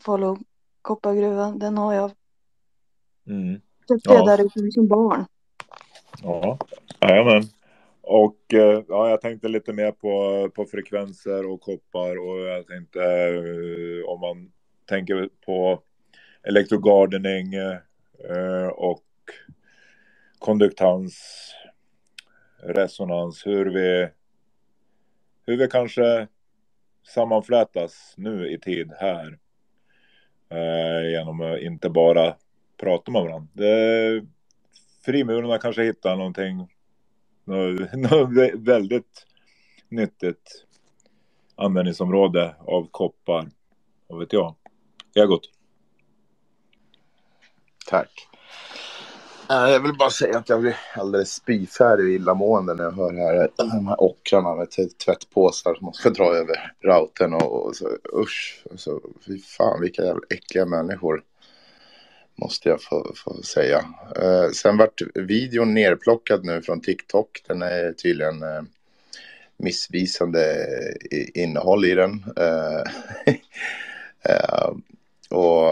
Falu 0.06 0.36
koppargruvan. 0.82 1.60
Den 1.60 1.78
har 1.78 1.94
jag. 1.94 2.12
Mm. 3.28 3.62
Köpte 3.88 4.14
jag 4.14 4.20
Ja. 4.20 4.26
där 4.26 4.46
ute 4.46 4.72
som 4.72 4.88
barn. 4.88 5.26
Ja, 6.24 6.58
jajamän. 7.02 7.44
Och 8.02 8.54
eh, 8.54 8.84
ja, 8.88 9.10
jag 9.10 9.22
tänkte 9.22 9.48
lite 9.48 9.74
mer 9.74 9.92
på, 9.92 10.50
på 10.56 10.66
frekvenser 10.66 11.46
och 11.52 11.62
koppar 11.62 12.18
och 12.18 12.40
jag 12.40 12.68
tänkte 12.68 13.02
eh, 13.04 14.10
om 14.10 14.20
man 14.20 14.52
tänker 14.86 15.30
på 15.46 15.82
elektrogardening 16.44 17.54
eh, 17.54 18.68
och 18.68 19.04
konduktans, 20.40 21.16
resonans, 22.64 23.46
hur 23.46 23.66
vi, 23.66 24.10
hur 25.46 25.58
vi 25.58 25.68
kanske 25.68 26.28
sammanflätas 27.08 28.14
nu 28.18 28.52
i 28.52 28.60
tid 28.60 28.92
här. 29.00 29.40
Eh, 30.50 31.12
genom 31.12 31.42
att 31.42 31.60
inte 31.60 31.90
bara 31.90 32.36
prata 32.78 33.12
med 33.12 33.22
varandra. 33.22 33.48
Det, 33.54 34.26
frimurarna 35.06 35.58
kanske 35.58 35.84
hittar 35.84 36.16
någonting, 36.16 36.68
något, 37.44 37.94
något 38.12 38.54
väldigt 38.56 39.28
nyttigt 39.90 40.66
användningsområde 41.56 42.56
av 42.60 42.88
koppar. 42.92 43.50
Vad 44.08 44.20
vet 44.20 44.34
jag? 44.34 44.56
Egot. 45.16 45.42
Tack. 47.86 48.28
Eh, 49.50 49.70
jag 49.70 49.80
vill 49.80 49.98
bara 49.98 50.10
säga 50.10 50.38
att 50.38 50.50
jag 50.50 50.62
blir 50.62 50.78
alldeles 50.96 51.34
spyfärdig 51.34 52.06
och 52.06 52.12
illamående 52.12 52.74
när 52.74 52.84
jag 52.84 52.92
hör 52.92 53.14
här 53.14 53.50
de 53.58 53.88
här 53.88 54.04
ockrarna 54.04 54.56
med 54.56 54.68
tvättpåsar 55.06 55.76
som 55.76 55.86
man 55.86 55.94
ska 55.94 56.10
dra 56.10 56.36
över 56.36 56.72
routern 56.82 57.34
och, 57.34 57.66
och 57.66 57.76
så 57.76 57.90
usch. 58.14 58.64
Och 58.72 58.80
så, 58.80 59.02
fy 59.26 59.40
fan 59.40 59.82
vilka 59.82 60.04
jävla 60.04 60.22
äckliga 60.30 60.66
människor. 60.66 61.24
Måste 62.36 62.70
jag 62.70 62.82
få, 62.82 63.14
få 63.16 63.44
säga. 63.44 63.86
Eh, 64.22 64.50
sen 64.54 64.78
vart 64.78 65.02
videon 65.16 65.74
nerplockad 65.74 66.46
nu 66.46 66.62
från 66.62 66.82
TikTok. 66.82 67.44
Den 67.48 67.62
är 67.62 67.94
tydligen 67.94 68.44
eh, 68.44 68.62
missvisande 69.58 70.68
innehåll 71.34 71.86
i 71.86 71.96
den. 71.96 72.24
Eh, 72.38 72.84
eh, 74.32 74.74
och 75.34 75.70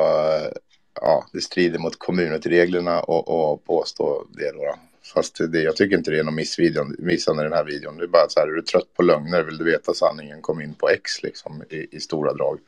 ja, 1.01 1.25
det 1.33 1.41
strider 1.41 1.80
mot 1.80 1.99
kommunutreglerna 1.99 2.99
och, 2.99 3.51
och 3.51 3.65
påstå 3.65 4.27
det 4.30 4.51
då. 4.51 4.75
Fast 5.14 5.38
det, 5.51 5.61
jag 5.61 5.75
tycker 5.75 5.98
inte 5.98 6.11
det 6.11 6.19
är 6.19 6.23
någon 6.23 6.35
missvisande 6.35 7.41
i 7.41 7.43
den 7.43 7.53
här 7.53 7.65
videon. 7.65 7.98
Det 7.98 8.03
är 8.03 8.07
bara 8.07 8.30
så 8.30 8.40
här, 8.40 8.48
är 8.48 8.51
du 8.51 8.61
trött 8.61 8.93
på 8.93 9.03
lögner, 9.03 9.43
vill 9.43 9.57
du 9.57 9.64
veta 9.64 9.93
sanningen, 9.93 10.41
kom 10.41 10.61
in 10.61 10.73
på 10.73 10.90
X 10.90 11.23
liksom 11.23 11.64
i, 11.69 11.88
i 11.91 11.99
stora 11.99 12.33
drag. 12.33 12.59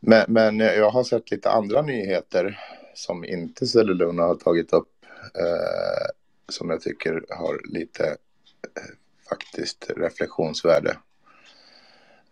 Men, 0.00 0.24
men 0.28 0.58
jag 0.58 0.90
har 0.90 1.04
sett 1.04 1.30
lite 1.30 1.50
andra 1.50 1.82
nyheter 1.82 2.58
som 2.94 3.24
inte 3.24 3.66
Cellulona 3.66 4.22
har 4.22 4.34
tagit 4.34 4.72
upp. 4.72 4.88
Eh, 5.34 6.06
som 6.48 6.70
jag 6.70 6.80
tycker 6.80 7.24
har 7.28 7.60
lite 7.64 8.04
eh, 8.06 8.94
faktiskt 9.28 9.90
reflektionsvärde. 9.96 10.96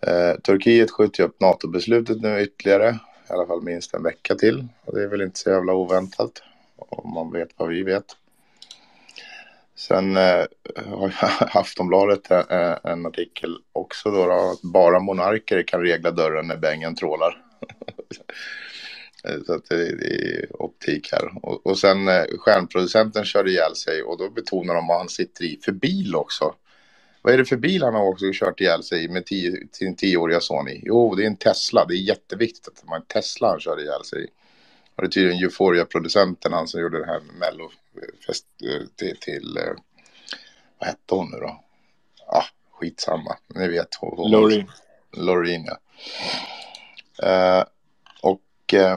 Eh, 0.06 0.40
Turkiet 0.40 0.90
skjuter 0.90 1.24
upp 1.24 1.40
NATO-beslutet 1.40 2.20
nu 2.20 2.42
ytterligare, 2.42 2.98
i 3.30 3.32
alla 3.32 3.46
fall 3.46 3.62
minst 3.62 3.94
en 3.94 4.02
vecka 4.02 4.34
till. 4.34 4.66
Och 4.84 4.94
det 4.94 5.02
är 5.02 5.08
väl 5.08 5.22
inte 5.22 5.38
så 5.38 5.50
jävla 5.50 5.72
oväntat, 5.72 6.42
om 6.76 7.14
man 7.14 7.32
vet 7.32 7.48
vad 7.56 7.68
vi 7.68 7.82
vet. 7.82 8.04
Sen 9.76 10.16
eh, 10.16 10.44
har 10.86 11.14
Aftonbladet 11.58 12.30
en, 12.30 12.76
en 12.82 13.06
artikel 13.06 13.56
också 13.72 14.10
då, 14.10 14.26
då 14.26 14.32
att 14.32 14.62
bara 14.62 15.00
monarker 15.00 15.62
kan 15.62 15.80
regla 15.80 16.10
dörren 16.10 16.46
när 16.46 16.56
bängen 16.56 16.94
trålar. 16.94 17.42
Så 19.46 19.54
att 19.54 19.68
det, 19.68 19.96
det 19.96 20.06
är 20.06 20.62
optik 20.62 21.12
här. 21.12 21.30
Och, 21.42 21.66
och 21.66 21.78
sen 21.78 22.08
eh, 22.08 22.24
stjärnproducenten 22.38 23.24
körde 23.24 23.50
ihjäl 23.50 23.76
sig 23.76 24.02
och 24.02 24.18
då 24.18 24.30
betonar 24.30 24.74
de 24.74 24.86
vad 24.86 24.98
han 24.98 25.08
sitter 25.08 25.44
i 25.44 25.60
för 25.64 25.72
bil 25.72 26.16
också. 26.16 26.54
Vad 27.24 27.34
är 27.34 27.38
det 27.38 27.44
för 27.44 27.56
bil 27.56 27.82
han 27.82 27.94
har 27.94 28.08
också 28.08 28.24
kört 28.32 28.60
ihjäl 28.60 28.82
sig 28.82 29.08
med 29.08 29.26
tio, 29.26 29.68
sin 29.72 29.96
tioåriga 29.96 30.40
son 30.40 30.68
i? 30.68 30.82
Jo, 30.84 31.14
det 31.14 31.22
är 31.22 31.26
en 31.26 31.36
Tesla. 31.36 31.84
Det 31.84 31.94
är 31.94 31.98
jätteviktigt 31.98 32.68
att 32.68 32.76
det 32.76 32.86
var 32.86 32.96
en 32.96 33.02
Tesla 33.02 33.48
han 33.48 33.60
körde 33.60 33.82
ihjäl 33.82 34.04
sig 34.04 34.24
i. 34.24 34.26
Och 34.94 35.02
det 35.02 35.06
är 35.06 35.08
tydligen 35.08 35.42
Euphoria-producenten, 35.44 36.52
han 36.52 36.68
som 36.68 36.80
gjorde 36.80 36.98
det 36.98 37.06
här 37.06 37.20
Mellofest 37.38 38.46
eh, 38.62 38.86
till, 38.96 39.16
till 39.20 39.56
eh, 39.56 39.72
vad 40.78 40.88
hette 40.88 41.14
hon 41.14 41.30
nu 41.30 41.36
då? 41.36 41.64
Ja, 42.26 42.38
ah, 42.38 42.44
skitsamma. 42.70 43.36
Ni 43.54 43.68
vet. 43.68 43.88
Loreen. 44.02 44.70
Loreen, 45.12 45.64
ja. 45.64 45.78
Uh, 47.22 47.64
och 48.22 48.74
uh, 48.74 48.96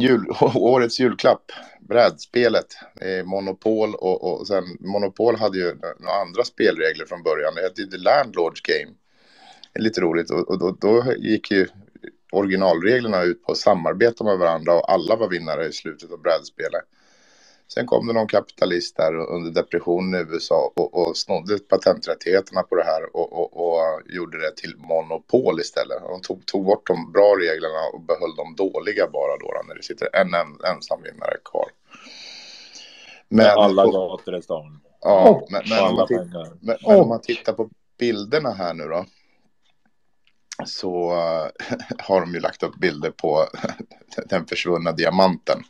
jul, 0.00 0.26
årets 0.54 1.00
julklapp, 1.00 1.52
brädspelet, 1.88 2.66
eh, 3.00 3.24
Monopol 3.24 3.94
och, 3.94 4.40
och 4.40 4.46
sen 4.46 4.64
Monopol 4.80 5.36
hade 5.36 5.58
ju 5.58 5.74
några 5.74 6.14
andra 6.20 6.44
spelregler 6.44 7.06
från 7.06 7.22
början. 7.22 7.54
Det 7.54 7.62
hette 7.62 7.86
The 7.86 7.96
Landlords 7.96 8.60
Game. 8.60 8.92
Det 9.72 9.78
är 9.78 9.82
lite 9.82 10.00
roligt 10.00 10.30
och, 10.30 10.48
och 10.48 10.58
då, 10.58 10.76
då, 10.80 11.12
gick 11.16 11.50
ju 11.50 11.66
originalreglerna 12.32 13.22
ut 13.22 13.44
på 13.44 13.52
att 13.52 13.58
samarbeta 13.58 14.24
med 14.24 14.38
varandra 14.38 14.74
och 14.74 14.92
alla 14.92 15.16
var 15.16 15.28
vinnare 15.28 15.66
i 15.66 15.72
slutet 15.72 16.12
av 16.12 16.20
brädspelet. 16.22 16.84
Sen 17.68 17.86
kom 17.86 18.06
det 18.06 18.12
någon 18.12 18.26
kapitalist 18.26 18.96
där 18.96 19.14
under 19.14 19.50
depressionen 19.50 20.20
i 20.20 20.32
USA 20.32 20.72
och, 20.76 20.94
och 20.94 21.16
snodde 21.16 21.58
patenträttigheterna 21.58 22.62
på 22.62 22.76
det 22.76 22.84
här 22.84 23.16
och, 23.16 23.32
och, 23.32 23.66
och, 23.66 24.02
gjorde 24.04 24.40
det 24.40 24.56
till 24.56 24.76
monopol 24.76 25.60
istället. 25.60 26.02
De 26.02 26.20
tog, 26.20 26.46
tog 26.46 26.64
bort 26.64 26.86
de 26.86 27.12
bra 27.12 27.36
reglerna 27.40 27.80
och 27.92 28.00
behöll 28.00 28.36
de 28.36 28.54
dåliga 28.56 29.06
bara 29.12 29.36
då, 29.36 29.62
när 29.68 29.74
det 29.74 29.82
sitter 29.82 30.08
en, 30.12 30.34
en 30.34 30.72
ensam 30.72 31.02
vinnare 31.02 31.36
kvar. 31.44 31.66
Men, 33.28 33.46
alla 33.46 33.86
gator 33.86 34.36
i 34.36 34.42
stan. 34.42 34.80
Ja, 35.00 35.46
men, 35.50 35.62
men, 35.68 35.84
om 35.84 35.96
man 35.96 36.06
tittar, 36.06 36.50
men, 36.60 36.78
men 36.82 37.00
om 37.00 37.08
man 37.08 37.20
tittar 37.20 37.52
på 37.52 37.70
bilderna 37.98 38.50
här 38.50 38.74
nu 38.74 38.84
då 38.84 39.04
så 40.66 41.08
har 41.98 42.20
de 42.20 42.34
ju 42.34 42.40
lagt 42.40 42.62
upp 42.62 42.76
bilder 42.76 43.10
på 43.10 43.46
den 44.26 44.46
försvunna 44.46 44.92
diamanten 44.92 45.62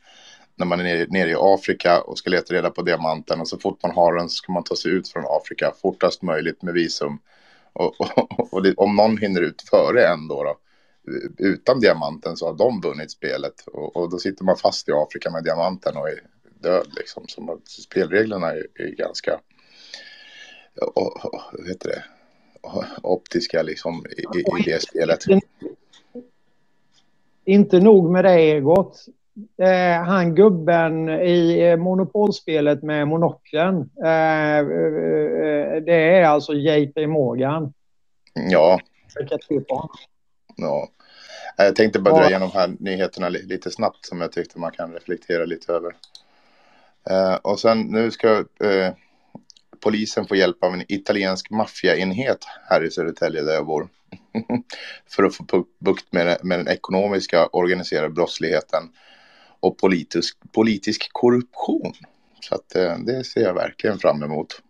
när 0.56 0.66
man 0.66 0.80
är 0.80 1.06
nere, 1.06 1.30
i 1.30 1.36
Afrika 1.38 2.00
och 2.00 2.18
ska 2.18 2.30
leta 2.30 2.54
reda 2.54 2.70
på 2.70 2.82
diamanten 2.82 3.40
och 3.40 3.48
så 3.48 3.58
fort 3.58 3.82
man 3.82 3.92
har 3.92 4.14
den 4.14 4.28
så 4.28 4.34
ska 4.34 4.52
man 4.52 4.64
ta 4.64 4.76
sig 4.76 4.92
ut 4.92 5.08
från 5.08 5.24
Afrika 5.26 5.72
fortast 5.82 6.22
möjligt 6.22 6.62
med 6.62 6.74
visum. 6.74 7.18
Och, 7.72 8.00
och, 8.00 8.52
och 8.52 8.62
det, 8.62 8.74
om 8.74 8.96
någon 8.96 9.18
hinner 9.18 9.40
ut 9.40 9.62
före 9.70 10.06
en 10.06 10.28
då, 10.28 10.42
då, 10.44 10.56
utan 11.38 11.80
diamanten 11.80 12.36
så 12.36 12.46
har 12.46 12.54
de 12.54 12.80
vunnit 12.80 13.10
spelet 13.10 13.66
och, 13.66 13.96
och, 13.96 14.10
då 14.10 14.18
sitter 14.18 14.44
man 14.44 14.56
fast 14.56 14.88
i 14.88 14.92
Afrika 14.92 15.30
med 15.30 15.44
diamanten 15.44 15.96
och 15.96 16.08
är 16.08 16.20
död 16.58 16.86
liksom. 16.96 17.24
Så 17.28 17.60
spelreglerna 17.66 18.50
är, 18.50 18.66
är 18.74 18.88
ganska, 18.88 19.40
och, 20.80 21.24
och, 21.24 21.66
heter 21.66 21.88
det, 21.88 22.04
optiska 23.02 23.62
liksom 23.62 24.06
i, 24.10 24.40
i 24.40 24.62
det 24.64 24.82
spelet. 24.82 25.18
Inte 27.44 27.80
nog 27.80 28.10
med 28.10 28.24
det 28.24 28.40
Egot 28.40 29.06
eh, 29.62 30.02
han 30.02 30.34
gubben 30.34 31.08
i 31.08 31.60
eh, 31.60 31.76
monopolspelet 31.76 32.82
med 32.82 33.08
monokeln. 33.08 33.90
Eh, 34.04 34.58
eh, 34.58 35.82
det 35.86 36.18
är 36.18 36.24
alltså 36.24 36.52
JP 36.52 37.06
Morgan. 37.06 37.72
Ja. 38.34 38.80
Ja. 40.56 40.88
Jag 41.56 41.76
tänkte 41.76 41.98
bara 41.98 42.14
dra 42.14 42.28
igenom 42.28 42.50
här 42.54 42.76
nyheterna 42.78 43.28
lite 43.28 43.70
snabbt 43.70 44.06
som 44.06 44.20
jag 44.20 44.32
tyckte 44.32 44.58
man 44.58 44.72
kan 44.72 44.92
reflektera 44.92 45.44
lite 45.44 45.72
över. 45.72 45.96
Eh, 47.10 47.34
och 47.34 47.60
sen 47.60 47.80
nu 47.80 48.10
ska 48.10 48.28
eh, 48.38 48.92
polisen 49.80 50.26
få 50.26 50.36
hjälp 50.36 50.64
av 50.64 50.74
en 50.74 50.84
italiensk 50.88 51.50
maffiaenhet 51.50 52.44
här 52.68 52.84
i 52.84 52.90
Södertälje 52.90 53.42
där 53.42 53.54
jag 53.54 53.66
bor. 53.66 53.88
för 55.10 55.24
att 55.24 55.34
få 55.34 55.66
bukt 55.78 56.12
med, 56.12 56.38
med 56.42 56.58
den 56.58 56.68
ekonomiska 56.68 57.46
organiserade 57.46 58.08
brottsligheten 58.08 58.82
och 59.64 59.78
politisk, 59.78 60.38
politisk 60.52 61.08
korruption. 61.12 61.92
Så 62.40 62.54
att 62.54 62.74
eh, 62.74 62.98
det 62.98 63.24
ser 63.24 63.40
jag 63.40 63.54
verkligen 63.54 63.98
fram 63.98 64.22
emot. 64.22 64.62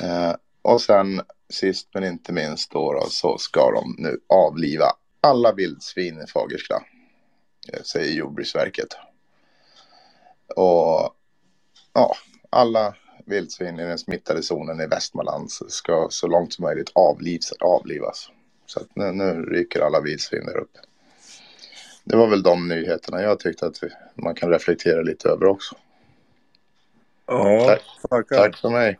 Eh, 0.00 0.34
och 0.62 0.80
sen 0.80 1.22
sist 1.48 1.88
men 1.94 2.04
inte 2.04 2.32
minst 2.32 2.70
då, 2.70 2.92
då, 2.92 3.06
så 3.10 3.38
ska 3.38 3.70
de 3.70 3.94
nu 3.98 4.20
avliva 4.26 4.86
alla 5.20 5.52
vildsvin 5.52 6.22
i 6.22 6.26
Fagersta. 6.26 6.82
Eh, 7.72 7.82
säger 7.82 8.12
Jordbruksverket. 8.12 8.88
Och 10.56 11.14
ja, 11.92 12.16
alla 12.50 12.96
vildsvin 13.26 13.80
i 13.80 13.84
den 13.84 13.98
smittade 13.98 14.42
zonen 14.42 14.80
i 14.80 14.86
Västmanland 14.86 15.50
ska 15.50 16.06
så 16.10 16.26
långt 16.26 16.52
som 16.52 16.62
möjligt 16.62 16.90
avlivs, 16.94 17.52
avlivas. 17.52 18.28
Så 18.66 18.80
att 18.80 18.96
nu, 18.96 19.12
nu 19.12 19.42
ryker 19.42 19.80
alla 19.80 20.00
vildsvin 20.00 20.46
där 20.46 20.58
uppe 20.58 20.78
det 22.08 22.16
var 22.16 22.26
väl 22.26 22.42
de 22.42 22.68
nyheterna 22.68 23.22
jag 23.22 23.40
tyckte 23.40 23.66
att 23.66 23.80
man 24.14 24.34
kan 24.34 24.50
reflektera 24.50 25.02
lite 25.02 25.28
över 25.28 25.46
också. 25.46 25.76
Ja, 27.26 27.66
tack, 27.66 28.10
tackar. 28.10 28.36
tack 28.36 28.56
för 28.56 28.70
mig. 28.70 28.98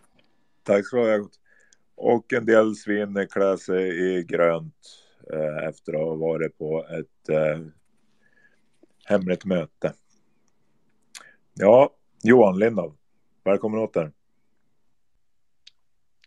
Tack 0.62 0.86
så 0.86 0.97
du 0.97 1.28
Och 1.97 2.33
en 2.33 2.47
del 2.47 2.75
svin 2.75 3.26
klär 3.31 3.57
sig 3.57 3.89
i 3.89 4.25
grönt 4.25 4.75
eh, 5.33 5.68
efter 5.68 5.93
att 5.93 6.01
ha 6.01 6.15
varit 6.15 6.59
på 6.59 6.86
ett 6.86 7.28
eh, 7.28 7.59
hemligt 9.05 9.44
möte. 9.44 9.93
Ja, 11.55 11.91
Johan 12.23 12.59
Lindau, 12.59 12.93
välkommen 13.44 13.81
åter. 13.81 14.12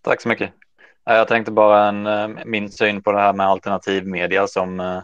Tack 0.01 0.21
så 0.21 0.29
mycket. 0.29 0.53
Jag 1.03 1.27
tänkte 1.27 1.51
bara 1.51 1.87
en, 1.87 2.07
eh, 2.07 2.45
min 2.45 2.71
syn 2.71 3.03
på 3.03 3.11
det 3.11 3.19
här 3.19 3.33
med 3.33 3.47
alternativmedia 3.47 4.47
som 4.47 5.01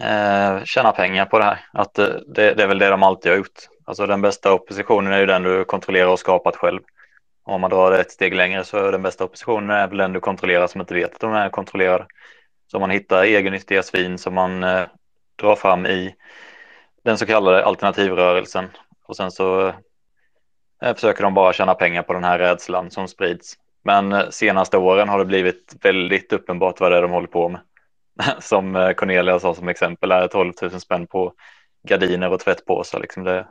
eh, 0.00 0.64
tjäna 0.64 0.92
pengar 0.92 1.26
på 1.26 1.38
det 1.38 1.44
här. 1.44 1.58
Att 1.72 1.98
eh, 1.98 2.06
det, 2.06 2.54
det, 2.54 2.62
är 2.62 2.66
väl 2.66 2.78
det 2.78 2.90
de 2.90 3.02
alltid 3.02 3.32
har 3.32 3.36
gjort. 3.36 3.68
Alltså 3.84 4.06
den 4.06 4.22
bästa 4.22 4.52
oppositionen 4.52 5.12
är 5.12 5.18
ju 5.18 5.26
den 5.26 5.42
du 5.42 5.64
kontrollerar 5.64 6.08
och 6.08 6.18
skapat 6.18 6.56
själv. 6.56 6.80
Om 7.44 7.60
man 7.60 7.70
drar 7.70 7.90
det 7.90 8.00
ett 8.00 8.10
steg 8.10 8.34
längre 8.34 8.64
så 8.64 8.78
är 8.78 8.92
den 8.92 9.02
bästa 9.02 9.24
oppositionen 9.24 9.70
är 9.70 9.88
väl 9.88 9.98
den 9.98 10.12
du 10.12 10.20
kontrollerar 10.20 10.66
som 10.66 10.80
inte 10.80 10.94
vet 10.94 11.14
att 11.14 11.20
de 11.20 11.32
är 11.32 11.48
kontrollerade. 11.48 12.06
Så 12.70 12.78
man 12.78 12.90
hittar 12.90 13.24
egennyttiga 13.24 13.82
svin 13.82 14.18
som 14.18 14.34
man 14.34 14.64
eh, 14.64 14.82
drar 15.36 15.56
fram 15.56 15.86
i 15.86 16.14
den 17.04 17.18
så 17.18 17.26
kallade 17.26 17.64
alternativrörelsen 17.64 18.68
och 19.06 19.16
sen 19.16 19.30
så 19.30 19.72
eh, 20.82 20.94
försöker 20.94 21.22
de 21.22 21.34
bara 21.34 21.52
tjäna 21.52 21.74
pengar 21.74 22.02
på 22.02 22.12
den 22.12 22.24
här 22.24 22.38
rädslan 22.38 22.90
som 22.90 23.08
sprids. 23.08 23.54
Men 23.84 24.12
eh, 24.12 24.28
senaste 24.30 24.78
åren 24.78 25.08
har 25.08 25.18
det 25.18 25.24
blivit 25.24 25.76
väldigt 25.82 26.32
uppenbart 26.32 26.80
vad 26.80 26.92
det 26.92 26.98
är 26.98 27.02
de 27.02 27.10
håller 27.10 27.28
på 27.28 27.48
med. 27.48 27.60
som 28.40 28.76
eh, 28.76 28.92
Cornelia 28.92 29.38
sa 29.38 29.54
som 29.54 29.68
exempel 29.68 30.12
är 30.12 30.28
12 30.28 30.52
000 30.62 30.80
spänn 30.80 31.06
på 31.06 31.32
gardiner 31.88 32.30
och 32.30 32.40
tvättpåsar. 32.40 33.00
Liksom 33.00 33.24
det, 33.24 33.46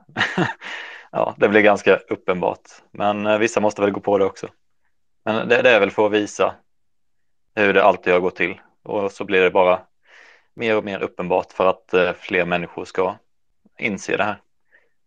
ja, 1.12 1.36
det 1.38 1.50
blir 1.50 1.62
ganska 1.62 1.96
uppenbart. 1.96 2.70
Men 2.92 3.26
eh, 3.26 3.38
vissa 3.38 3.60
måste 3.60 3.82
väl 3.82 3.92
gå 3.92 4.00
på 4.00 4.18
det 4.18 4.26
också. 4.26 4.48
Men 5.26 5.50
det, 5.50 5.62
det, 5.62 5.70
är 5.70 5.80
väl 5.80 5.92
för 5.92 6.06
att 6.06 6.12
visa 6.12 6.56
hur 7.56 7.74
det 7.74 7.84
alltid 7.84 8.14
har 8.14 8.20
gått 8.20 8.36
till. 8.36 8.62
Och 8.84 9.12
så 9.12 9.24
blir 9.24 9.42
det 9.42 9.52
bara 9.52 9.80
mer 10.54 10.78
och 10.78 10.84
mer 10.84 11.00
uppenbart 11.00 11.52
för 11.52 11.70
att 11.70 11.94
eh, 11.94 12.14
fler 12.14 12.46
människor 12.46 12.86
ska 12.86 13.16
inse 13.80 14.18
det 14.18 14.24
här. 14.24 14.42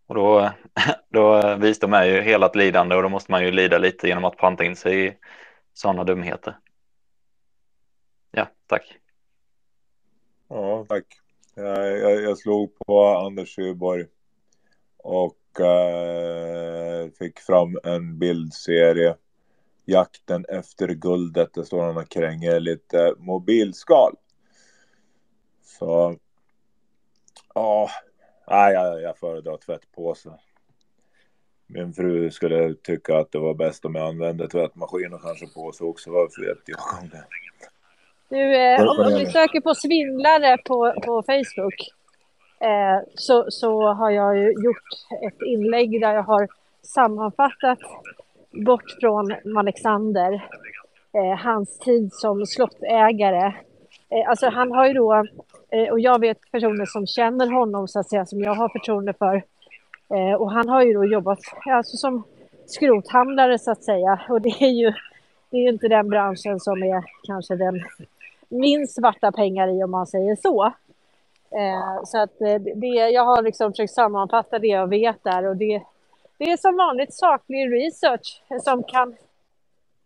Och 0.07 0.15
då, 0.15 0.51
då 1.09 1.57
visdom 1.57 1.93
är 1.93 2.05
ju 2.05 2.21
hela 2.21 2.47
ett 2.47 2.57
lidande 2.57 2.97
och 2.97 3.03
då 3.03 3.09
måste 3.09 3.31
man 3.31 3.45
ju 3.45 3.51
lida 3.51 3.79
lite 3.79 4.09
genom 4.09 4.25
att 4.25 4.37
panta 4.37 4.65
in 4.65 4.77
sig 4.77 5.07
i 5.07 5.17
sådana 5.75 6.05
dumheter. 6.05 6.59
Ja, 8.31 8.47
tack. 8.67 8.99
Ja, 10.49 10.87
tack. 10.89 11.21
Jag, 11.55 11.99
jag, 11.99 12.23
jag 12.23 12.39
slog 12.39 12.79
på 12.79 13.07
Anders 13.07 13.57
Sjöborg 13.57 14.07
och 14.97 15.61
eh, 15.61 17.11
fick 17.19 17.39
fram 17.39 17.79
en 17.85 18.19
bildserie. 18.19 19.17
Jakten 19.85 20.45
efter 20.49 20.89
guldet. 20.89 21.55
Det 21.55 21.65
står 21.65 21.83
han 21.83 21.97
och 21.97 22.09
kränger 22.09 22.61
lite 22.61 23.15
mobilskal. 23.19 24.17
Så 25.63 26.17
ja, 27.55 27.91
nej, 28.49 28.75
jag, 28.75 29.03
jag 29.03 29.19
föredrar 29.19 29.57
tvättpåse. 29.57 30.31
Min 31.67 31.93
fru 31.93 32.31
skulle 32.31 32.75
tycka 32.75 33.19
att 33.19 33.33
det 33.33 33.39
var 33.39 33.55
bäst 33.55 33.85
om 33.85 33.95
jag 33.95 34.09
använde 34.09 34.49
tvättmaskin 34.49 35.15
och 35.15 35.23
kanske 35.23 35.47
påse 35.47 35.85
också. 35.85 36.11
Varför 36.11 36.43
vet 36.43 36.63
jag 36.67 37.03
om 37.03 37.09
det. 37.09 37.25
Du, 38.31 38.57
eh, 38.57 38.81
om, 38.81 39.07
om 39.07 39.19
du 39.19 39.27
söker 39.27 39.61
på 39.61 39.75
svindlare 39.75 40.57
på, 40.65 40.95
på 41.05 41.23
Facebook 41.23 41.89
eh, 42.61 43.09
så, 43.15 43.47
så 43.49 43.93
har 43.93 44.11
jag 44.11 44.39
ju 44.39 44.53
gjort 44.53 44.89
ett 45.27 45.43
inlägg 45.47 46.01
där 46.01 46.15
jag 46.15 46.23
har 46.23 46.49
sammanfattat 46.83 47.79
bort 48.67 48.91
från 49.01 49.57
Alexander, 49.59 50.33
eh, 51.13 51.39
hans 51.39 51.79
tid 51.79 52.13
som 52.13 52.47
slottägare. 52.47 53.47
Eh, 54.11 54.29
alltså 54.29 54.49
han 54.49 54.73
har 54.73 54.87
ju 54.87 54.93
då, 54.93 55.15
eh, 55.71 55.93
och 55.93 56.01
jag 56.01 56.21
vet 56.21 56.39
personer 56.53 56.87
som 56.87 57.07
känner 57.07 57.51
honom 57.51 57.89
så 57.89 58.01
att 58.01 58.09
säga, 58.09 58.27
som 58.27 58.41
jag 58.41 58.55
har 58.55 58.69
förtroende 58.69 59.13
för. 59.13 59.43
Eh, 60.15 60.35
och 60.35 60.53
han 60.53 60.69
har 60.69 60.83
ju 60.83 60.93
då 60.93 61.05
jobbat 61.05 61.41
alltså, 61.67 61.97
som 61.97 62.23
skrothandlare 62.67 63.59
så 63.59 63.71
att 63.71 63.85
säga. 63.85 64.21
Och 64.29 64.41
det 64.41 64.57
är 64.61 64.71
ju 64.71 64.93
det 65.51 65.57
är 65.57 65.61
ju 65.61 65.69
inte 65.69 65.89
den 65.89 66.09
branschen 66.09 66.61
som 66.61 66.83
är 66.83 67.05
kanske 67.27 67.57
den 67.57 67.85
minst 68.49 68.95
svarta 68.95 69.33
pengar 69.33 69.69
i 69.69 69.85
om 69.85 69.91
man 69.91 70.07
säger 70.07 70.37
så. 70.37 70.73
Eh, 71.51 72.05
så 72.05 72.19
att 72.19 72.41
eh, 72.41 72.55
det, 72.55 72.87
jag 72.87 73.25
har 73.25 73.43
liksom 73.43 73.73
försökt 73.73 73.95
sammanfatta 73.95 74.59
det 74.59 74.67
jag 74.67 74.87
vet 74.87 75.25
där 75.25 75.47
och 75.47 75.57
det, 75.57 75.83
det 76.39 76.45
är 76.45 76.57
som 76.57 76.77
vanligt 76.77 77.15
saklig 77.15 77.73
research 77.73 78.43
som 78.65 78.83
kan, 78.83 79.17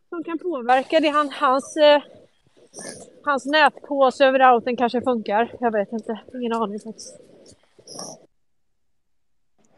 som 0.08 0.24
kan 0.24 0.38
påverka 0.38 1.00
det. 1.00 1.08
Han, 1.08 1.30
hans, 1.30 1.76
eh, 1.76 2.02
hans 3.24 3.46
nätpåse 3.46 4.24
över 4.24 4.38
routern 4.38 4.76
kanske 4.76 5.02
funkar. 5.02 5.52
Jag 5.60 5.70
vet 5.70 5.92
inte, 5.92 6.20
ingen 6.34 6.52
aning 6.52 6.80
faktiskt. 6.80 7.20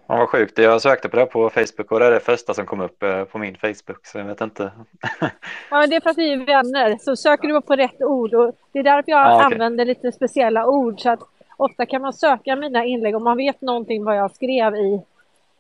Ja, 0.07 0.17
vad 0.17 0.29
sjukt. 0.29 0.59
Jag 0.59 0.83
sökte 0.83 1.09
på 1.09 1.17
det 1.17 1.27
på 1.27 1.51
Facebook 1.51 1.93
och 1.93 2.01
det 2.01 2.07
är 2.07 2.11
det 2.11 2.21
första 2.21 2.55
som 2.55 2.67
kom 2.67 2.81
upp 2.81 3.03
eh, 3.03 3.25
på 3.25 3.39
min 3.39 3.57
Facebook. 3.57 4.07
Så 4.07 4.19
jag 4.19 4.25
vet 4.25 4.41
inte. 4.41 4.73
ja, 5.21 5.31
men 5.71 5.91
det 5.91 5.97
är 5.97 6.01
för 6.01 6.11
att 6.11 6.19
vi 6.19 6.33
är 6.33 6.47
vänner. 6.47 6.99
Så 7.01 7.17
söker 7.17 7.49
du 7.49 7.61
på 7.61 7.77
rätt 7.77 8.03
ord. 8.03 8.35
Och 8.35 8.55
det 8.73 8.79
är 8.79 8.83
därför 8.83 9.11
jag 9.11 9.27
Ja, 9.27 9.35
okej. 9.35 9.45
använder 9.55 9.85
lite 9.85 10.13
speciella 10.13 10.67
ord. 10.67 11.01
Så 11.01 11.11
att 11.11 11.21
ofta 11.57 11.87
kan 11.87 12.03
man 12.03 12.13
söka 12.13 12.57
mina 12.57 12.85
inlägg 12.85 13.17
om 13.17 13.25
man 13.25 13.37
vet 13.37 13.61
någonting 13.61 14.05
vad 14.05 14.17
jag 14.17 14.35
skrev 14.35 14.75
i, 14.77 15.03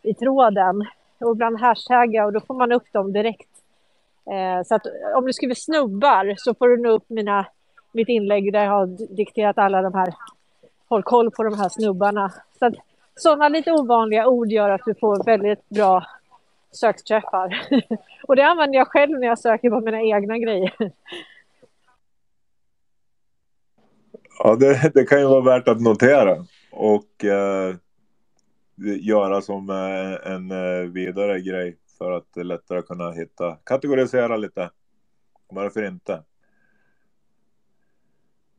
i 0.03 0.15
tråden. 0.15 0.87
Och 1.19 1.33
ibland 1.33 1.61
hashtagga 1.61 2.27
och 2.27 2.33
då 2.33 2.41
får 2.41 2.55
man 2.55 2.73
upp 2.73 2.93
dem 2.93 3.13
direkt. 3.13 3.49
Eh, 4.31 4.67
så 4.67 4.75
att 4.75 4.87
om 5.17 5.27
du 5.27 5.33
skriver 5.33 5.55
snubbar 5.55 6.35
så 6.37 6.55
får 6.55 6.69
du 6.69 6.77
nå 6.77 6.89
upp 6.91 7.05
mina, 7.11 7.47
mitt 7.93 8.09
inlägg 8.09 8.53
där 8.53 8.65
jag 8.65 8.71
har 8.71 9.15
dikterat 9.17 9.59
alla 9.59 9.83
de 9.83 9.95
här, 9.95 10.15
håll 10.89 11.03
koll 11.03 11.31
på 11.31 11.43
de 11.43 11.59
här 11.59 11.69
snubbarna. 11.69 12.33
Så 12.59 12.67
att 12.67 12.75
sådana 13.17 13.49
lite 13.49 13.73
ovanliga 13.73 14.26
ord 14.26 14.49
gör 14.49 14.70
att 14.70 14.81
du 14.86 14.94
får 14.94 15.25
väldigt 15.25 15.68
bra 15.68 16.07
sökträffar. 16.70 17.68
och 18.23 18.36
det 18.36 18.43
använder 18.43 18.78
jag 18.78 18.89
själv 18.89 19.18
när 19.18 19.26
jag 19.26 19.39
söker 19.39 19.70
på 19.70 19.81
mina 19.81 20.02
egna 20.02 20.39
grejer. 20.39 20.93
Ja, 24.39 24.57
det, 24.57 24.91
det 24.94 25.05
kan 25.05 25.20
ju 25.20 25.26
vara 25.26 25.41
värt 25.41 25.68
att 25.68 25.81
notera 25.81 26.47
och 26.73 27.25
eh, 27.25 27.76
göra 29.01 29.41
som 29.41 29.70
eh, 29.70 30.33
en 30.33 30.51
eh, 30.51 30.91
vidare 30.91 31.41
grej 31.41 31.76
för 31.99 32.12
att 32.12 32.36
lättare 32.36 32.83
kunna 32.83 33.10
hitta, 33.10 33.57
kategorisera 33.65 34.36
lite. 34.36 34.70
Varför 35.49 35.83
inte? 35.83 36.23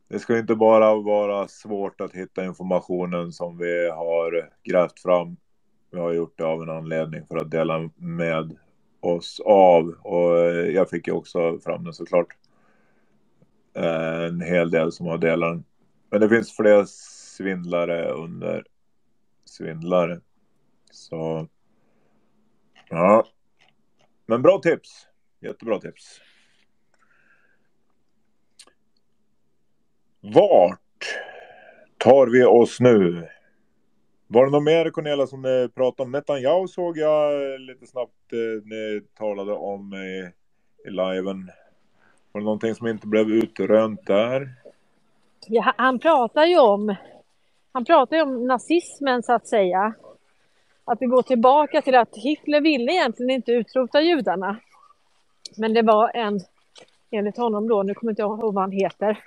Det 0.08 0.20
ska 0.20 0.38
inte 0.38 0.56
bara 0.56 0.96
vara 0.96 1.48
svårt 1.48 2.02
att 2.02 2.14
hitta 2.14 2.46
informationen 2.46 3.32
som 3.32 3.58
vi 3.58 3.90
har 3.90 4.50
grävt 4.64 5.00
fram. 5.00 5.38
Vi 5.92 6.00
har 6.00 6.12
gjort 6.14 6.38
det 6.38 6.46
av 6.46 6.64
en 6.64 6.70
anledning 6.70 7.26
för 7.28 7.38
att 7.38 7.52
dela 7.52 7.90
med 7.96 8.58
oss 9.00 9.40
av 9.46 9.90
och 9.90 10.40
jag 10.52 10.90
fick 10.90 11.08
ju 11.08 11.14
också 11.14 11.60
fram 11.60 11.84
den 11.84 11.94
såklart. 11.94 12.28
Eh, 13.76 14.24
en 14.26 14.42
hel 14.42 14.72
del 14.72 14.92
som 14.92 15.06
har 15.06 15.18
delat 15.18 15.52
den. 15.52 15.64
Men 16.10 16.22
det 16.22 16.30
finns 16.30 16.56
fler 16.56 16.86
svindlare 16.88 18.10
under 18.12 18.66
svindlare. 19.46 20.20
Så 20.92 21.48
ja. 22.90 23.26
Men 24.26 24.42
bra 24.42 24.60
tips. 24.60 25.08
Jättebra 25.42 25.80
tips. 25.80 26.22
Vart 30.34 30.80
tar 31.98 32.28
vi 32.28 32.44
oss 32.44 32.80
nu? 32.80 33.28
Var 34.28 34.46
det 34.46 34.52
något 34.52 34.64
mer 34.64 34.90
Cornelia 34.90 35.28
som 35.28 35.42
ni 35.42 35.70
pratade 35.76 36.06
om? 36.06 36.12
Netanyahu 36.12 36.68
såg 36.68 36.98
jag 36.98 37.60
lite 37.62 37.88
snabbt 37.88 38.34
eh, 38.34 38.66
ni 38.66 39.02
talade 39.18 39.54
om 39.54 39.94
i, 39.94 40.32
i 40.88 40.90
liven. 40.90 41.52
Var 42.32 42.42
det 42.42 42.46
någonting 42.46 42.76
som 42.76 42.88
inte 42.88 43.08
blev 43.08 43.30
utrönt 43.30 44.06
där? 44.06 44.50
Ja, 45.48 45.74
han 45.78 46.00
pratar 46.00 46.46
ju 46.46 46.60
om 46.60 46.96
han 47.76 47.86
pratar 47.86 48.16
ju 48.16 48.22
om 48.22 48.48
nazismen 48.48 49.24
så 49.24 49.34
att 49.34 49.48
säga. 49.48 49.94
Att 50.86 51.02
vi 51.02 51.06
går 51.06 51.22
tillbaka 51.22 51.82
till 51.82 51.96
att 51.96 52.16
Hitler 52.16 52.62
ville 52.62 52.92
egentligen 52.92 53.30
inte 53.30 53.52
utrota 53.52 54.02
judarna. 54.02 54.58
Men 55.58 55.74
det 55.74 55.82
var 55.82 56.12
en, 56.14 56.40
enligt 57.12 57.38
honom 57.38 57.68
då, 57.68 57.84
nu 57.84 57.94
kommer 57.94 58.12
inte 58.12 58.22
jag 58.22 58.40
ihåg 58.40 58.54
vad 58.54 58.64
han 58.64 58.72
heter, 58.72 59.24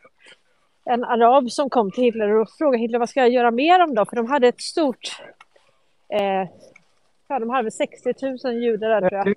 en 0.88 1.04
arab 1.04 1.50
som 1.50 1.70
kom 1.70 1.90
till 1.90 2.04
Hitler 2.04 2.34
och 2.34 2.50
frågade 2.58 2.78
Hitler 2.78 2.98
vad 2.98 3.08
ska 3.08 3.20
jag 3.20 3.30
göra 3.30 3.50
med 3.50 3.80
dem 3.80 3.94
då? 3.94 4.04
För 4.04 4.16
de 4.16 4.26
hade 4.26 4.48
ett 4.48 4.60
stort, 4.60 5.22
eh, 6.08 6.48
ja 7.28 7.38
de 7.38 7.50
hade 7.50 7.62
väl 7.62 7.72
60 7.72 8.14
000 8.44 8.54
judar 8.54 8.88
där 8.88 9.08
tror 9.08 9.18
jag. 9.18 9.34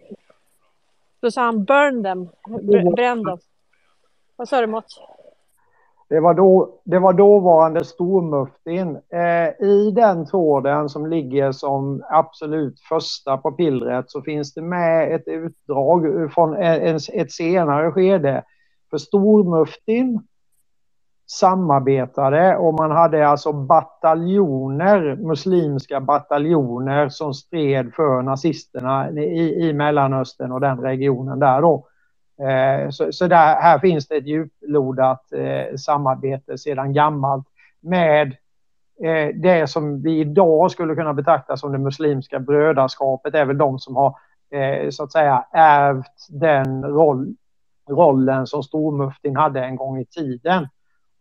Då 1.21 1.31
sa 1.31 1.41
han 1.41 1.63
burn 1.63 2.03
them, 2.03 2.29
bränn 2.95 3.23
dem. 3.23 3.39
Vad 4.35 4.49
sa 4.49 4.61
du 4.61 4.67
Mats? 4.67 4.99
Det 6.09 6.19
var, 6.19 6.33
då, 6.33 6.79
det 6.83 6.99
var 6.99 7.13
dåvarande 7.13 7.85
stormuftin. 7.85 8.99
Eh, 9.09 9.67
I 9.67 9.91
den 9.95 10.25
tråden 10.25 10.89
som 10.89 11.07
ligger 11.07 11.51
som 11.51 12.03
absolut 12.09 12.79
första 12.79 13.37
på 13.37 13.51
pillret 13.51 14.11
så 14.11 14.21
finns 14.21 14.53
det 14.53 14.61
med 14.61 15.15
ett 15.15 15.27
utdrag 15.27 16.33
från 16.33 16.55
en, 16.55 16.99
ett 17.13 17.31
senare 17.31 17.91
skede. 17.91 18.43
För 18.89 18.97
stormuftin 18.97 20.19
samarbetade 21.31 22.57
och 22.57 22.73
man 22.73 22.91
hade 22.91 23.27
alltså 23.27 23.53
bataljoner, 23.53 25.15
muslimska 25.15 25.99
bataljoner 26.01 27.09
som 27.09 27.33
stred 27.33 27.93
för 27.95 28.21
nazisterna 28.21 29.11
i, 29.11 29.69
i 29.69 29.73
Mellanöstern 29.73 30.51
och 30.51 30.61
den 30.61 30.79
regionen 30.79 31.39
där 31.39 31.61
då. 31.61 31.87
Eh, 32.47 32.89
Så, 32.89 33.11
så 33.11 33.27
där, 33.27 33.61
här 33.61 33.79
finns 33.79 34.07
det 34.07 34.15
ett 34.15 34.27
djuplodat 34.27 35.33
eh, 35.33 35.75
samarbete 35.77 36.57
sedan 36.57 36.93
gammalt 36.93 37.47
med 37.81 38.27
eh, 39.03 39.35
det 39.35 39.69
som 39.69 40.01
vi 40.01 40.19
idag 40.19 40.71
skulle 40.71 40.95
kunna 40.95 41.13
betrakta 41.13 41.57
som 41.57 41.71
det 41.71 41.77
muslimska 41.77 42.39
brödraskapet 42.39 43.35
är 43.35 43.45
väl 43.45 43.57
de 43.57 43.79
som 43.79 43.95
har 43.95 44.15
eh, 44.51 44.89
så 44.89 45.03
att 45.03 45.11
säga 45.11 45.45
ärvt 45.53 46.27
den 46.29 46.83
roll, 46.85 47.35
rollen 47.89 48.47
som 48.47 48.63
stormuftin 48.63 49.35
hade 49.35 49.63
en 49.65 49.75
gång 49.75 49.99
i 49.99 50.05
tiden. 50.05 50.67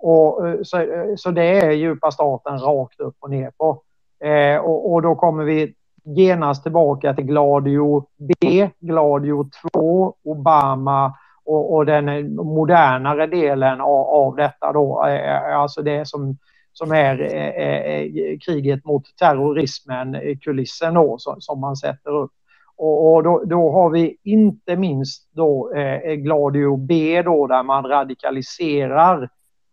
Och, 0.00 0.48
eh, 0.48 0.58
så, 0.62 0.78
eh, 0.78 1.14
så 1.16 1.30
det 1.30 1.44
är 1.44 1.70
djupa 1.70 2.10
staten 2.10 2.58
rakt 2.58 3.00
upp 3.00 3.16
och 3.20 3.30
ner 3.30 3.50
på. 3.56 3.82
Eh, 4.24 4.56
och, 4.56 4.92
och 4.92 5.02
då 5.02 5.14
kommer 5.14 5.44
vi 5.44 5.74
genast 6.04 6.62
tillbaka 6.62 7.14
till 7.14 7.24
Gladio 7.24 8.06
B, 8.18 8.70
Gladio 8.80 9.50
2, 9.72 10.14
Obama 10.24 11.14
och, 11.44 11.74
och 11.74 11.86
den 11.86 12.08
eh, 12.08 12.24
modernare 12.44 13.26
delen 13.26 13.80
av, 13.80 14.06
av 14.06 14.36
detta 14.36 14.72
då, 14.72 15.06
eh, 15.06 15.56
alltså 15.56 15.82
det 15.82 16.08
som, 16.08 16.38
som 16.72 16.92
är 16.92 17.20
eh, 17.34 18.38
kriget 18.38 18.84
mot 18.84 19.16
terrorismen, 19.16 20.16
kulissen 20.40 20.94
då, 20.94 21.18
som, 21.18 21.40
som 21.40 21.60
man 21.60 21.76
sätter 21.76 22.10
upp. 22.10 22.30
Och, 22.76 23.14
och 23.14 23.22
då, 23.22 23.42
då 23.44 23.72
har 23.72 23.90
vi 23.90 24.16
inte 24.24 24.76
minst 24.76 25.28
då 25.32 25.72
eh, 25.74 26.14
Gladio 26.14 26.76
B 26.76 27.22
då 27.22 27.46
där 27.46 27.62
man 27.62 27.84
radikaliserar 27.84 29.28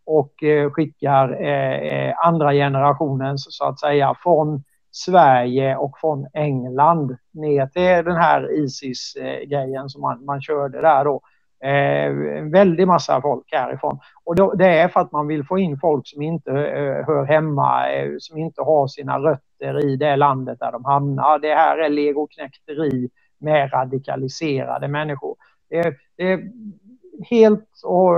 och 0.07 0.43
eh, 0.43 0.71
skickar 0.71 1.41
eh, 1.41 1.73
eh, 1.73 2.13
andra 2.25 2.53
generationens 2.53 3.45
så 3.49 3.65
att 3.65 3.79
säga 3.79 4.15
från 4.23 4.63
Sverige 4.91 5.75
och 5.75 5.99
från 5.99 6.27
England 6.33 7.17
ner 7.33 7.67
till 7.67 8.05
den 8.05 8.15
här 8.15 8.51
Isis-grejen 8.51 9.89
som 9.89 10.01
man, 10.01 10.25
man 10.25 10.41
körde 10.41 10.81
där 10.81 11.05
då. 11.05 11.21
Eh, 11.63 12.37
en 12.37 12.51
väldig 12.51 12.87
massa 12.87 13.21
folk 13.21 13.45
härifrån. 13.51 13.99
Och 14.23 14.35
då, 14.35 14.53
det 14.53 14.65
är 14.65 14.87
för 14.87 14.99
att 14.99 15.11
man 15.11 15.27
vill 15.27 15.45
få 15.45 15.59
in 15.59 15.79
folk 15.79 16.07
som 16.07 16.21
inte 16.21 16.51
eh, 16.51 17.05
hör 17.07 17.25
hemma, 17.25 17.91
eh, 17.91 18.11
som 18.19 18.37
inte 18.37 18.61
har 18.61 18.87
sina 18.87 19.19
rötter 19.19 19.85
i 19.85 19.95
det 19.95 20.15
landet 20.15 20.59
där 20.59 20.71
de 20.71 20.85
hamnar. 20.85 21.39
Det 21.39 21.55
här 21.55 21.77
är 21.77 21.89
legoknäkteri 21.89 23.09
med 23.39 23.73
radikaliserade 23.73 24.87
människor. 24.87 25.35
Det, 25.69 25.95
det 26.17 26.39
helt 27.21 27.69
och, 27.83 28.13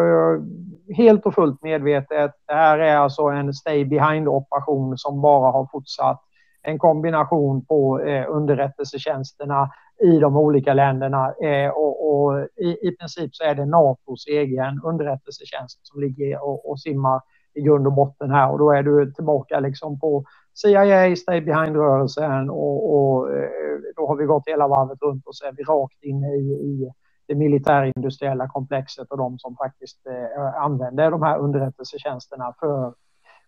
helt 0.96 1.26
och 1.26 1.34
fullt 1.34 1.64
medvetet. 1.64 2.32
Det 2.48 2.54
här 2.54 2.80
är 2.80 2.96
alltså 2.96 3.24
en 3.24 3.54
stay 3.54 3.86
behind-operation 3.86 4.98
som 4.98 5.22
bara 5.22 5.52
har 5.52 5.68
fortsatt. 5.72 6.22
En 6.62 6.80
kombination 6.80 7.66
på 7.66 8.00
eh, 8.00 8.26
underrättelsetjänsterna 8.30 9.70
i 10.04 10.20
de 10.20 10.38
olika 10.38 10.74
länderna 10.74 11.34
eh, 11.44 11.70
och, 11.70 12.10
och 12.10 12.48
i, 12.56 12.88
i, 12.88 12.96
princip 13.00 13.36
så 13.36 13.44
är 13.44 13.56
det 13.56 13.66
NATOs 13.66 14.28
egen 14.28 14.82
underrättelsetjänst 14.84 15.80
som 15.88 16.02
ligger 16.02 16.44
och, 16.44 16.70
och 16.70 16.80
simmar 16.80 17.22
i 17.54 17.62
grund 17.62 17.88
och 17.88 17.94
botten 17.94 18.32
här 18.32 18.52
och 18.52 18.60
då 18.60 18.72
är 18.72 18.84
du 18.84 19.12
tillbaka 19.12 19.60
liksom 19.60 20.00
på 20.00 20.24
CIA, 20.54 21.16
Stay 21.16 21.42
Behind-rörelsen 21.42 22.50
och, 22.50 22.94
och 22.94 23.32
eh, 23.32 23.50
då 23.96 24.08
har 24.08 24.16
vi 24.16 24.26
gått 24.26 24.48
hela 24.48 24.68
varvet 24.68 25.02
runt 25.02 25.28
och 25.28 25.36
så 25.36 25.46
är 25.46 25.52
vi 25.52 25.64
rakt 25.64 26.04
inne 26.04 26.28
i, 26.36 26.52
i 26.52 26.92
det 27.30 27.36
militärindustriella 27.36 28.48
komplexet 28.48 29.12
och 29.12 29.18
de 29.18 29.40
som 29.40 29.56
faktiskt 29.56 30.08
eh, 30.08 30.64
använder 30.64 31.12
de 31.12 31.24
här 31.24 31.40
underrättelsetjänsterna 31.40 32.54
för 32.60 32.94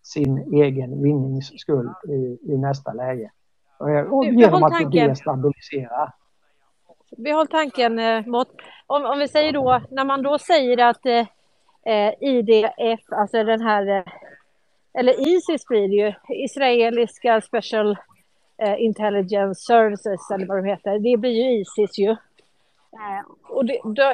sin 0.02 0.54
egen 0.54 1.02
vinnings 1.02 1.60
skull 1.60 1.90
i, 2.08 2.52
i 2.52 2.58
nästa 2.58 2.92
läge. 2.92 3.30
Eh, 3.80 4.12
och 4.12 4.24
genom 4.24 4.62
att 4.62 4.92
destabilisera. 4.92 6.12
Behåll 7.16 7.46
tanken 7.46 7.98
eh, 7.98 8.26
mot, 8.26 8.48
om, 8.86 9.04
om 9.04 9.18
vi 9.18 9.28
säger 9.28 9.52
då, 9.52 9.82
när 9.90 10.04
man 10.04 10.22
då 10.22 10.38
säger 10.38 10.88
att 10.88 11.06
eh, 11.06 12.12
IDF, 12.20 13.00
alltså 13.10 13.44
den 13.44 13.60
här, 13.60 13.86
eh, 13.88 14.04
eller 14.94 15.28
Isis 15.28 15.66
blir 15.66 15.88
det 15.88 15.94
ju, 15.94 16.12
israeliska 16.44 17.40
Special 17.40 17.96
eh, 18.58 18.82
Intelligence 18.82 19.60
Services 19.60 20.30
eller 20.30 20.46
vad 20.46 20.58
de 20.58 20.64
heter, 20.64 20.98
det 20.98 21.16
blir 21.16 21.30
ju 21.30 21.60
Isis 21.60 21.98
ju. 21.98 22.16
Eh, 22.92 23.52
och 23.56 23.64
det, 23.64 23.80
då, 23.84 24.12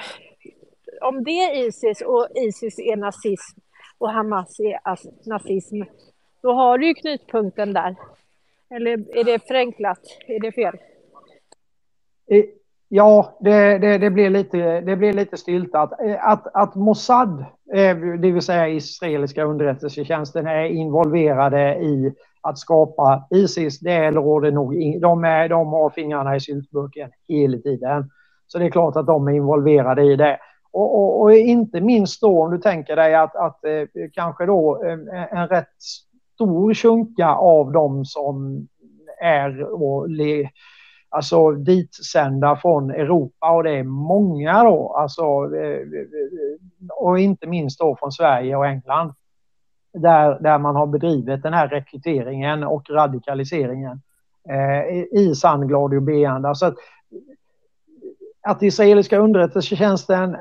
om 1.01 1.25
det 1.25 1.31
är 1.31 1.67
Isis 1.67 2.01
och 2.01 2.29
Isis 2.35 2.79
är 2.79 2.97
nazism 2.97 3.61
och 3.99 4.11
Hamas 4.11 4.61
är 4.61 4.99
nazism, 5.29 5.83
då 6.43 6.53
har 6.53 6.79
du 6.79 6.87
ju 6.87 6.95
knutpunkten 6.95 7.73
där. 7.73 7.97
Eller 8.71 9.17
är 9.19 9.25
det 9.25 9.49
förenklat? 9.49 10.01
Är 10.27 10.41
det 10.41 10.53
fel? 10.53 10.77
Ja, 12.89 13.39
det, 13.41 13.79
det, 13.79 13.99
det, 13.99 14.11
blir 14.11 14.31
lite, 14.31 14.81
det 14.81 14.97
blir 14.97 15.13
lite 15.13 15.37
styltat. 15.37 16.01
Eh, 16.01 16.29
att, 16.29 16.47
att 16.55 16.75
Mossad, 16.75 17.45
eh, 17.75 17.97
det 17.97 18.31
vill 18.31 18.43
säga 18.43 18.69
israeliska 18.69 19.45
underrättelsetjänsten, 19.45 20.47
är 20.47 20.65
involverade 20.65 21.75
i 21.75 22.15
att 22.41 22.59
skapa 22.59 23.27
Isis, 23.31 23.81
det 23.81 24.11
råder 24.11 24.51
nog 24.51 25.01
de, 25.01 25.25
är, 25.25 25.49
de 25.49 25.67
har 25.67 25.91
fingrarna 25.91 26.37
i 26.37 26.41
syltburken 26.41 27.11
hela 27.29 27.59
tiden. 27.59 28.11
Så 28.49 28.59
det 28.59 28.65
är 28.65 28.71
klart 28.71 28.97
att 28.97 29.07
de 29.07 29.29
är 29.29 29.33
involverade 29.33 30.03
i 30.03 30.17
det. 30.17 30.39
Och, 30.71 30.99
och, 30.99 31.21
och 31.21 31.33
inte 31.33 31.81
minst 31.81 32.21
då 32.21 32.43
om 32.43 32.51
du 32.51 32.59
tänker 32.59 32.97
dig 32.97 33.15
att, 33.15 33.37
att 33.37 33.65
eh, 33.65 34.09
kanske 34.13 34.47
då 34.47 34.85
eh, 34.85 35.39
en 35.39 35.49
rätt 35.49 35.83
stor 36.35 36.75
sjunka 36.75 37.29
av 37.29 37.73
de 37.73 38.05
som 38.05 38.69
är 39.21 39.63
och 39.83 40.11
le, 40.11 40.49
alltså 41.09 41.51
ditsända 41.53 42.57
från 42.57 42.91
Europa 42.91 43.51
och 43.51 43.65
det 43.65 43.71
är 43.71 43.85
många 43.85 44.65
då, 44.65 44.93
alltså, 44.97 45.23
eh, 45.57 45.87
och 46.97 47.19
inte 47.19 47.47
minst 47.47 47.79
då 47.81 47.97
från 47.97 48.13
Sverige 48.13 48.57
och 48.57 48.67
England. 48.67 49.15
Där, 49.93 50.39
där 50.41 50.59
man 50.59 50.77
har 50.77 50.87
bedrivit 50.87 51.43
den 51.43 51.53
här 51.53 51.69
rekryteringen 51.69 52.65
och 52.65 52.91
radikaliseringen 52.91 54.03
eh, 54.49 55.19
i 55.21 55.35
sann 55.35 55.69
Gladio 55.69 56.01
beanda. 56.01 56.55
Så 56.55 56.73
att, 58.43 58.63
israeliska 58.63 59.19
underrättelsetjänsten 59.19 60.35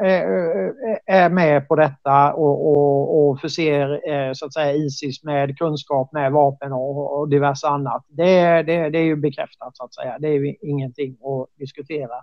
är 1.06 1.30
med 1.30 1.67
på 1.67 1.76
detta 1.76 2.34
och, 2.34 2.67
och, 2.67 3.30
och 3.30 3.40
förser 3.40 4.09
eh, 4.11 4.34
så 4.34 4.45
att 4.45 4.53
säga 4.53 4.74
Isis 4.74 5.24
med 5.24 5.58
kunskap, 5.58 6.11
med 6.14 6.32
vapen 6.32 6.74
och, 6.74 7.19
och 7.19 7.30
diverse 7.30 7.67
annat. 7.67 8.06
Det, 8.08 8.64
det, 8.64 8.90
det 8.90 8.98
är 8.98 9.03
ju 9.03 9.16
bekräftat 9.16 9.77
så 9.77 9.84
att 9.84 9.93
säga. 9.93 10.17
Det 10.19 10.27
är 10.27 10.34
ju 10.34 10.56
ingenting 10.61 11.11
att 11.11 11.58
diskutera. 11.58 12.16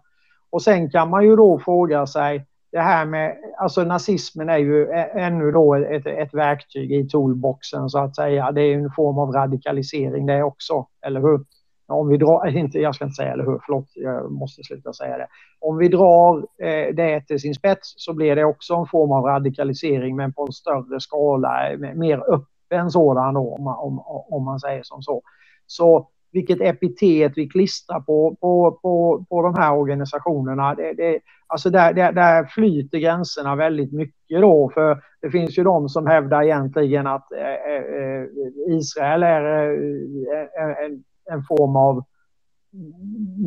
Och 0.51 0.62
sen 0.62 0.91
kan 0.91 1.11
man 1.11 1.25
ju 1.25 1.36
då 1.36 1.59
fråga 1.59 2.07
sig 2.07 2.47
det 2.75 2.81
här 2.81 3.07
med, 3.07 3.36
alltså 3.59 3.85
nazismen 3.85 4.49
är 4.49 4.59
ju 4.59 4.91
ännu 5.17 5.51
då 5.51 5.75
ett, 5.75 6.07
ett 6.07 6.35
verktyg 6.35 6.93
i 6.93 7.09
toolboxen 7.09 7.91
så 7.91 7.99
att 7.99 8.17
säga. 8.17 8.53
Det 8.53 8.62
är 8.62 8.75
en 8.75 8.91
form 8.91 9.19
av 9.19 9.33
radikalisering 9.33 10.27
det 10.27 10.43
också, 10.43 10.86
eller 11.07 11.20
hur? 11.20 11.44
Om 11.87 12.09
vi 12.09 12.17
drar, 12.17 12.57
inte, 12.57 12.79
jag 12.79 12.95
ska 12.95 13.05
inte 13.05 13.15
säga 13.15 13.33
eller 13.33 13.45
hur, 13.45 13.61
förlåt, 13.67 13.87
jag 13.95 14.33
måste 14.33 14.63
sluta 14.63 14.93
säga 14.93 15.19
det. 15.19 15.27
Om 15.61 15.77
vi 15.77 15.89
drar 15.89 16.39
eh, 16.39 16.95
det 16.95 17.21
till 17.27 17.41
sin 17.41 17.55
spets 17.55 17.95
så 17.97 18.15
blir 18.15 18.37
det 18.37 18.45
också 18.45 18.75
en 18.75 18.87
form 18.87 19.13
av 19.13 19.25
radikalisering 19.25 20.17
men 20.17 20.33
på 20.33 20.43
en 20.43 20.53
större 20.53 21.01
skala, 21.01 21.71
eh, 21.71 21.79
mer 21.79 22.35
öppen 22.35 22.91
sådan 22.91 23.35
då, 23.35 23.55
om, 23.55 23.67
om, 23.67 23.99
om 24.31 24.45
man 24.45 24.61
säger 24.61 24.83
som 24.83 25.03
så. 25.03 25.23
Så 25.67 26.09
vilket 26.35 26.61
epitet 26.61 27.33
vi 27.37 27.49
klistrar 27.49 28.01
på, 28.01 28.37
på, 28.41 28.79
på, 28.83 29.25
på 29.29 29.43
de 29.43 29.55
här 29.55 29.77
organisationerna, 29.77 30.75
det, 30.75 30.93
det, 30.93 31.21
alltså 31.47 31.71
där, 31.71 31.93
där, 31.93 32.13
där 32.13 32.45
flyter 32.45 32.99
gränserna 32.99 33.57
väldigt 33.57 33.93
mycket 33.93 34.41
då, 34.41 34.71
för 34.75 34.99
det 35.23 35.31
finns 35.31 35.59
ju 35.59 35.65
de 35.65 35.89
som 35.89 36.07
hävdar 36.07 36.43
egentligen 36.43 37.07
att 37.07 37.33
eh, 37.33 37.73
eh, 37.73 37.83
eh 37.83 38.27
Israel 38.69 39.23
är 39.23 39.71
eh, 39.73 40.85
en 40.85 41.05
en 41.31 41.43
form 41.43 41.77
av 41.77 42.05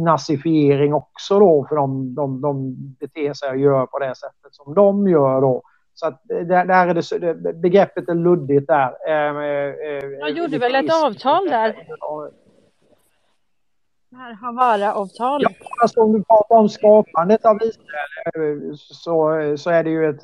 nazifiering 0.06 0.94
också 0.94 1.40
då 1.40 1.66
för 1.70 1.76
de, 1.76 2.16
de, 2.16 2.42
de 2.42 2.76
beter 3.00 3.34
sig 3.34 3.50
och 3.50 3.58
gör 3.58 3.86
på 3.86 4.00
det 4.00 4.16
sättet 4.16 4.56
som 4.56 4.74
de 4.74 5.08
gör 5.08 5.42
då. 5.42 5.62
Så 5.94 6.08
att 6.08 6.22
där, 6.26 6.66
där 6.66 6.88
är 6.88 7.20
det, 7.20 7.54
begreppet 7.54 8.10
är 8.10 8.14
luddigt 8.14 8.68
där. 8.68 8.94
Man 10.20 10.36
gjorde 10.36 10.58
väl 10.58 10.76
ett 10.76 11.06
avtal 11.06 11.50
där? 11.50 11.76
Det 14.10 14.18
här 14.18 14.34
Havara-avtalet. 14.34 15.52
Ja, 15.60 15.68
alltså 15.82 16.02
om 16.02 16.14
du 16.14 16.24
pratar 16.24 16.56
om 16.56 16.70
skapandet 16.70 17.46
av 17.46 17.58
Israel 17.62 18.78
så, 18.78 19.58
så 19.58 19.70
är 19.70 19.84
det 19.84 19.90
ju 19.90 20.10
ett... 20.10 20.22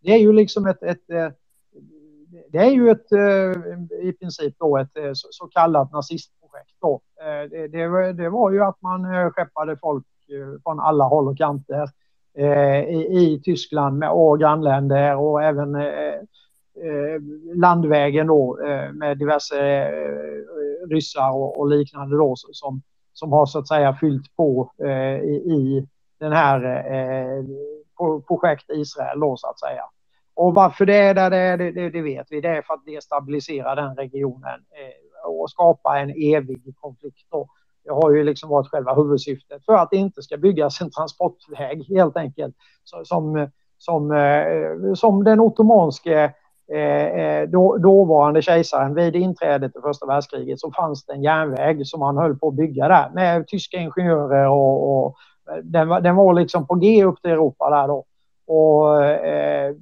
Det 0.00 0.12
är 0.12 0.18
ju 0.18 0.32
liksom 0.32 0.66
ett, 0.66 0.82
ett 0.82 1.34
det 2.50 2.58
är 2.58 2.70
ju 2.70 2.90
ett, 2.90 3.12
eh, 3.12 4.08
i 4.08 4.12
princip 4.12 4.54
då 4.58 4.76
ett 4.76 4.96
eh, 4.96 5.10
så 5.12 5.46
kallat 5.46 5.92
nazistprojekt. 5.92 6.74
Då. 6.80 7.00
Eh, 7.20 7.50
det, 7.50 7.68
det, 7.68 8.12
det 8.12 8.28
var 8.28 8.50
ju 8.50 8.62
att 8.62 8.82
man 8.82 9.14
eh, 9.14 9.30
skeppade 9.30 9.76
folk 9.76 10.06
eh, 10.28 10.62
från 10.62 10.80
alla 10.80 11.04
håll 11.04 11.28
och 11.28 11.38
kanter 11.38 11.88
eh, 12.34 12.80
i, 12.80 13.18
i 13.18 13.40
Tyskland 13.44 13.98
med, 13.98 14.10
och 14.10 14.40
grannländer 14.40 15.16
och 15.16 15.42
även 15.42 15.76
landvägen 17.54 18.26
då 18.26 18.58
med 18.92 19.18
diverse 19.18 19.90
ryssar 20.90 21.30
och, 21.30 21.58
och 21.58 21.68
liknande 21.68 22.16
då 22.16 22.34
som, 22.36 22.82
som 23.12 23.32
har 23.32 23.46
så 23.46 23.58
att 23.58 23.68
säga 23.68 23.96
fyllt 24.00 24.36
på 24.36 24.72
i, 25.22 25.52
i 25.52 25.86
den 26.18 26.32
här 26.32 26.60
projekt 28.28 28.70
Israel 28.70 29.20
då 29.20 29.36
så 29.36 29.46
att 29.46 29.60
säga. 29.60 29.82
Och 30.38 30.54
varför 30.54 30.86
det 30.86 30.96
är 30.96 31.14
där 31.14 31.30
det 31.30 31.36
är, 31.36 31.56
det, 31.58 31.90
det, 31.90 32.02
vet 32.02 32.26
vi. 32.30 32.40
Det 32.40 32.48
är 32.48 32.62
för 32.62 32.74
att 32.74 32.86
destabilisera 32.86 33.74
den 33.74 33.96
regionen 33.96 34.60
eh, 34.70 35.30
och 35.30 35.50
skapa 35.50 35.98
en 35.98 36.10
evig 36.10 36.74
konflikt. 36.80 37.26
Då. 37.30 37.48
Det 37.84 37.90
har 37.90 38.10
ju 38.10 38.24
liksom 38.24 38.50
varit 38.50 38.68
själva 38.68 38.94
huvudsyftet 38.94 39.64
för 39.64 39.72
att 39.72 39.90
det 39.90 39.96
inte 39.96 40.22
ska 40.22 40.36
byggas 40.36 40.80
en 40.80 40.90
transportväg 40.90 41.84
helt 41.88 42.16
enkelt. 42.16 42.56
Så, 42.84 43.04
som, 43.04 43.48
som, 43.78 44.12
eh, 44.12 44.94
som 44.94 45.24
den 45.24 45.40
ottomanske 45.40 46.34
eh, 46.72 47.04
eh 47.04 47.48
då, 47.48 47.76
dåvarande 47.76 48.42
kejsaren 48.42 48.94
vid 48.94 49.16
inträdet 49.16 49.76
i 49.76 49.80
första 49.80 50.06
världskriget 50.06 50.60
så 50.60 50.72
fanns 50.72 51.04
det 51.04 51.12
en 51.12 51.22
järnväg 51.22 51.86
som 51.86 52.02
han 52.02 52.16
höll 52.16 52.38
på 52.38 52.48
att 52.48 52.54
bygga 52.54 52.88
där 52.88 53.10
med 53.14 53.46
tyska 53.46 53.76
ingenjörer 53.76 54.48
och, 54.48 55.06
och 55.06 55.16
den, 55.62 55.88
var, 55.88 56.00
den 56.00 56.16
var 56.16 56.34
liksom 56.34 56.66
på 56.66 56.74
G 56.74 57.04
upp 57.04 57.22
till 57.22 57.30
Europa 57.30 57.70
där 57.70 57.88
då. 57.88 58.04
Och 58.46 59.04
eh, 59.04 59.74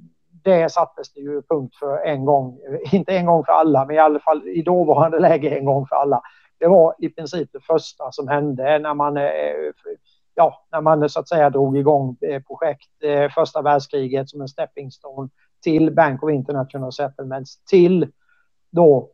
det 0.47 0.71
sattes 0.71 1.13
det 1.13 1.19
ju 1.19 1.41
punkt 1.41 1.75
för 1.75 1.97
en 1.97 2.25
gång, 2.25 2.59
inte 2.91 3.17
en 3.17 3.25
gång 3.25 3.45
för 3.45 3.53
alla, 3.53 3.85
men 3.85 3.95
i 3.95 3.99
alla 3.99 4.19
fall 4.19 4.47
i 4.47 4.61
dåvarande 4.61 5.19
läge 5.19 5.49
en 5.49 5.65
gång 5.65 5.87
för 5.87 5.95
alla. 5.95 6.21
Det 6.59 6.67
var 6.67 6.95
i 6.99 7.09
princip 7.09 7.49
det 7.53 7.59
första 7.59 8.11
som 8.11 8.27
hände 8.27 8.79
när 8.79 8.93
man, 8.93 9.17
eh, 9.17 9.23
ja, 10.35 10.65
när 10.71 10.81
man 10.81 11.09
så 11.09 11.19
att 11.19 11.29
säga 11.29 11.49
drog 11.49 11.77
igång 11.77 12.17
eh, 12.21 12.41
projekt, 12.41 12.89
eh, 13.03 13.31
första 13.31 13.61
världskriget 13.61 14.29
som 14.29 14.41
en 14.41 14.47
stepping 14.47 14.91
stone 14.91 15.29
till 15.63 15.95
Bank 15.95 16.23
of 16.23 16.31
International 16.31 16.93
Settlements, 16.93 17.65
till 17.65 18.11
då 18.71 19.09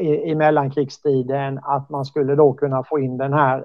i, 0.00 0.30
i 0.30 0.34
mellankrigstiden 0.34 1.60
att 1.62 1.90
man 1.90 2.04
skulle 2.04 2.34
då 2.34 2.52
kunna 2.52 2.84
få 2.84 2.98
in 2.98 3.16
den 3.16 3.32
här 3.32 3.64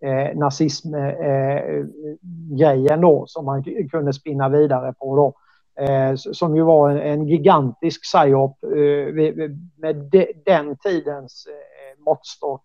eh, 0.00 0.36
nazismgrejen 0.36 2.90
eh, 2.90 3.00
då 3.00 3.24
som 3.26 3.44
man 3.44 3.64
kunde 3.90 4.12
spinna 4.12 4.48
vidare 4.48 4.92
på 4.92 5.16
då. 5.16 5.34
Eh, 5.80 6.14
som 6.14 6.56
ju 6.56 6.62
var 6.62 6.90
en, 6.90 6.98
en 6.98 7.28
gigantisk 7.28 8.02
psyop 8.02 8.64
eh, 8.64 9.14
med 9.76 9.96
de, 9.96 10.32
den 10.46 10.76
tidens 10.76 11.46
eh, 11.46 12.02
måttstock. 12.04 12.62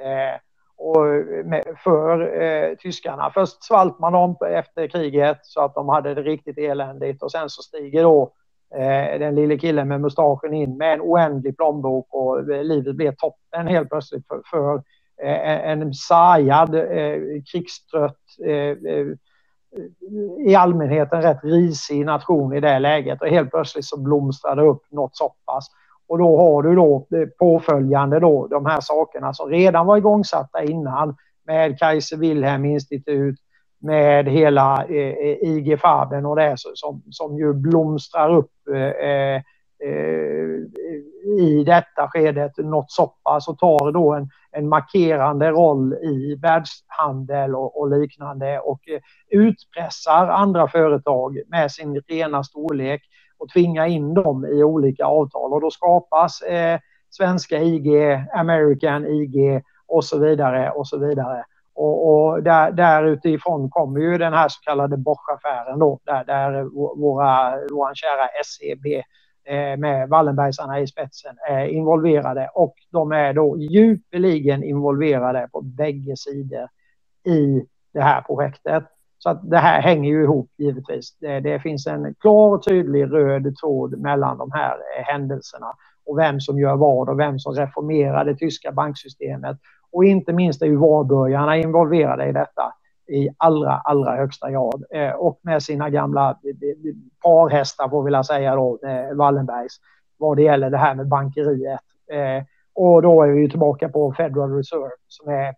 Eh, 0.00 0.40
och 0.76 1.06
med, 1.44 1.64
för 1.84 2.42
eh, 2.42 2.74
tyskarna. 2.74 3.30
Först 3.34 3.64
svalt 3.64 3.98
man 3.98 4.12
dem 4.12 4.36
efter 4.50 4.86
kriget 4.86 5.38
så 5.42 5.60
att 5.60 5.74
de 5.74 5.88
hade 5.88 6.14
det 6.14 6.22
riktigt 6.22 6.58
eländigt 6.58 7.22
och 7.22 7.32
sen 7.32 7.50
så 7.50 7.62
stiger 7.62 8.02
då 8.02 8.32
eh, 8.74 9.18
den 9.18 9.34
lille 9.34 9.58
killen 9.58 9.88
med 9.88 10.00
mustaschen 10.00 10.54
in 10.54 10.76
med 10.76 10.92
en 10.92 11.00
oändlig 11.00 11.56
plånbok 11.56 12.06
och 12.10 12.52
eh, 12.52 12.64
livet 12.64 12.96
blev 12.96 13.14
toppen 13.14 13.66
helt 13.66 13.88
plötsligt 13.88 14.26
för, 14.28 14.42
för 14.50 14.74
eh, 15.22 15.70
en 15.70 15.94
sargad, 15.94 16.74
eh, 16.74 17.18
krigstrött, 17.52 18.16
i 20.46 20.54
allmänhet 20.54 21.12
en 21.12 21.22
rätt 21.22 21.44
risig 21.44 22.06
nation 22.06 22.54
i 22.54 22.60
det 22.60 22.78
läget 22.78 23.22
och 23.22 23.28
helt 23.28 23.50
plötsligt 23.50 23.84
så 23.84 24.00
blomstrar 24.00 24.56
det 24.56 24.62
upp 24.62 24.82
något 24.90 25.16
så 25.16 25.34
pass. 25.46 25.66
Och 26.08 26.18
då 26.18 26.38
har 26.38 26.62
du 26.62 26.74
då 26.74 27.06
eh, 27.16 27.28
påföljande 27.38 28.20
då 28.20 28.46
de 28.46 28.66
här 28.66 28.80
sakerna 28.80 29.34
som 29.34 29.48
redan 29.48 29.86
var 29.86 29.96
igångsatta 29.96 30.62
innan 30.62 31.16
med 31.46 31.78
Kaiser 31.78 32.16
Wilhelm 32.16 32.64
institut, 32.64 33.38
med 33.80 34.28
hela 34.28 34.84
eh, 34.84 34.96
eh 34.96 35.36
IG 35.42 35.80
Farben 35.80 36.26
och 36.26 36.36
det 36.36 36.54
som, 36.56 37.02
som 37.10 37.38
ju 37.38 37.52
blomstrar 37.52 38.36
upp 38.36 38.52
eh, 38.74 39.08
eh, 39.08 39.42
eh, 39.84 40.58
i 41.38 41.64
detta 41.66 42.08
skedet 42.08 42.52
något 42.56 42.90
så 42.90 43.06
pass 43.06 43.48
och 43.48 43.58
tar 43.58 43.92
då 43.92 44.12
en, 44.12 44.28
en 44.52 44.68
markerande 44.68 45.50
roll 45.50 45.94
i 45.94 46.38
världshandel 46.42 47.54
och, 47.54 47.80
och, 47.80 47.90
liknande 47.90 48.58
och 48.58 48.88
eh, 48.88 49.00
utpressar 49.30 50.28
andra 50.28 50.68
företag 50.68 51.38
med 51.48 51.72
sin 51.72 52.00
rena 52.08 52.44
storlek 52.44 53.02
och 53.38 53.48
tvingar 53.48 53.86
in 53.86 54.14
dem 54.14 54.46
i 54.46 54.64
olika 54.64 55.04
avtal 55.04 55.52
och 55.52 55.60
då 55.60 55.70
skapas 55.70 56.42
eh, 56.42 56.80
svenska 57.10 57.58
IG, 57.58 57.88
American 58.34 59.06
IG 59.06 59.62
och 59.86 60.04
så 60.04 60.18
vidare 60.18 60.70
och 60.70 60.88
så 60.88 60.98
vidare. 60.98 61.44
Och, 61.74 62.08
och 62.08 62.42
där, 62.42 62.72
där 62.72 63.04
utifrån 63.04 63.70
kommer 63.70 64.00
ju 64.00 64.18
den 64.18 64.32
här 64.32 64.48
så 64.48 64.60
kallade 64.60 64.96
Bosch-affären 64.96 65.78
då, 65.78 66.00
där, 66.04 66.24
där 66.24 66.62
våra, 67.00 67.50
våran 67.72 67.94
kära 67.94 68.28
SEB 68.44 69.02
Eh, 69.44 69.76
med 69.78 70.08
Wallenbergsarna 70.08 70.80
i 70.80 70.86
spetsen 70.86 71.36
är 71.50 71.66
involverade 71.66 72.50
och 72.54 72.74
de 72.92 73.12
är 73.12 73.32
då 73.32 73.58
djupeligen 73.58 74.62
involverade 74.64 75.48
på 75.52 75.60
bägge 75.60 76.16
sidor 76.16 76.68
i 77.26 77.66
det 77.94 78.00
här 78.02 78.20
projektet. 78.20 78.84
Så 79.18 79.30
att 79.30 79.50
det 79.50 79.58
här 79.58 79.82
hänger 79.82 80.10
ju 80.10 80.22
ihop 80.22 80.50
givetvis. 80.58 81.16
Det, 81.20 81.40
det 81.40 81.60
finns 81.60 81.86
en 81.86 82.14
klar 82.14 82.54
och 82.54 82.64
tydlig 82.64 83.12
röd 83.12 83.56
tråd 83.56 83.98
mellan 83.98 84.38
de 84.38 84.52
här 84.52 84.72
eh, 84.72 85.04
händelserna 85.04 85.66
och 86.06 86.18
vem 86.18 86.40
som 86.40 86.58
gör 86.58 86.76
vad 86.76 87.08
och 87.08 87.18
vem 87.18 87.38
som 87.38 87.54
reformerar 87.54 88.24
det 88.24 88.36
tyska 88.36 88.72
banksystemet. 88.72 89.58
Och 89.92 90.04
inte 90.04 90.32
minst 90.32 90.62
är 90.62 90.66
ju 90.66 90.76
Varburgarna 90.76 91.56
involverade 91.56 92.28
i 92.28 92.32
detta 92.32 92.74
i 93.12 93.28
allra, 93.36 93.72
allra 93.72 94.16
högsta 94.16 94.50
grad. 94.50 94.84
Eh, 94.90 95.10
och 95.10 95.40
med 95.42 95.62
sina 95.62 95.90
gamla 95.90 96.30
eh, 96.30 96.68
eh, 96.68 96.94
parhästar, 97.22 97.88
får 97.88 98.02
vi 98.02 98.12
väl 98.12 98.24
säga 98.24 98.54
då, 98.54 98.78
Wallenbergs, 99.14 99.76
vad 100.18 100.36
det 100.36 100.42
gäller 100.42 100.70
det 100.70 100.78
här 100.78 100.94
med 100.94 101.08
bankeriet. 101.08 101.80
och 102.74 103.02
då 103.02 103.22
är 103.22 103.28
vi 103.28 103.50
tillbaka 103.50 103.88
på 103.88 104.12
Federal 104.12 104.56
Reserve 104.56 104.90
som 105.08 105.32
är 105.32 105.54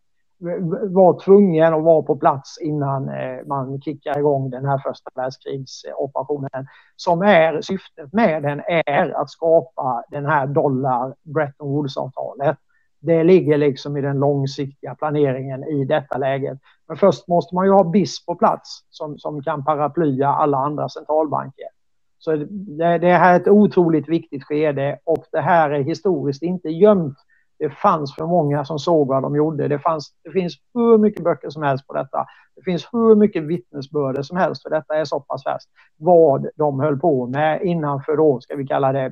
var 0.94 1.20
tvungen 1.20 1.74
att 1.74 1.82
vara 1.82 2.02
på 2.02 2.16
plats 2.16 2.58
innan 2.60 3.10
man 3.46 3.80
kickar 3.80 4.18
igång 4.18 4.50
den 4.50 4.64
här 4.64 4.78
första 4.78 5.10
världskrigsoperationen. 5.14 6.66
Som 6.96 7.22
är, 7.22 7.60
syftet 7.60 8.12
med 8.12 8.42
den 8.42 8.62
är 8.66 9.20
att 9.20 9.30
skapa 9.30 10.04
den 10.10 10.26
här 10.26 10.46
dollar 10.46 11.14
Bretton 11.22 11.68
Woods-avtalet. 11.68 12.56
Det 13.04 13.24
ligger 13.24 13.58
liksom 13.58 13.96
i 13.96 14.00
den 14.00 14.18
långsiktiga 14.18 14.94
planeringen 14.94 15.64
i 15.64 15.84
detta 15.84 16.18
läget. 16.18 16.58
Men 16.88 16.96
först 16.96 17.28
måste 17.28 17.54
man 17.54 17.66
ju 17.66 17.72
ha 17.72 17.84
BIS 17.84 18.26
på 18.26 18.34
plats 18.34 18.84
som, 18.90 19.18
som 19.18 19.42
kan 19.42 19.64
paraplya 19.64 20.28
alla 20.28 20.58
andra 20.58 20.88
centralbanker. 20.88 21.66
Så 22.18 22.36
det, 22.50 22.98
det 22.98 23.12
här 23.12 23.34
är 23.34 23.40
ett 23.40 23.48
otroligt 23.48 24.08
viktigt 24.08 24.44
skede 24.44 24.98
och 25.04 25.24
det 25.32 25.40
här 25.40 25.70
är 25.70 25.82
historiskt 25.82 26.42
inte 26.42 26.68
gömt 26.68 27.18
det 27.58 27.70
fanns 27.70 28.14
för 28.14 28.26
många 28.26 28.64
som 28.64 28.78
såg 28.78 29.08
vad 29.08 29.22
de 29.22 29.36
gjorde. 29.36 29.68
Det, 29.68 29.78
fanns, 29.78 30.12
det 30.24 30.30
finns 30.30 30.54
hur 30.74 30.98
mycket 30.98 31.24
böcker 31.24 31.50
som 31.50 31.62
helst 31.62 31.86
på 31.86 31.94
detta. 31.94 32.26
Det 32.56 32.62
finns 32.62 32.88
hur 32.92 33.14
mycket 33.14 33.42
vittnesbörder 33.42 34.22
som 34.22 34.36
helst, 34.36 34.62
för 34.62 34.70
detta 34.70 34.96
är 34.96 35.04
så 35.04 35.20
pass 35.20 35.44
färskt. 35.44 35.70
Vad 35.96 36.48
de 36.56 36.80
höll 36.80 36.98
på 36.98 37.26
med 37.26 37.62
innanför 37.62 38.16
då, 38.16 38.40
ska 38.40 38.56
vi 38.56 38.66
kalla 38.66 38.92
det, 38.92 39.10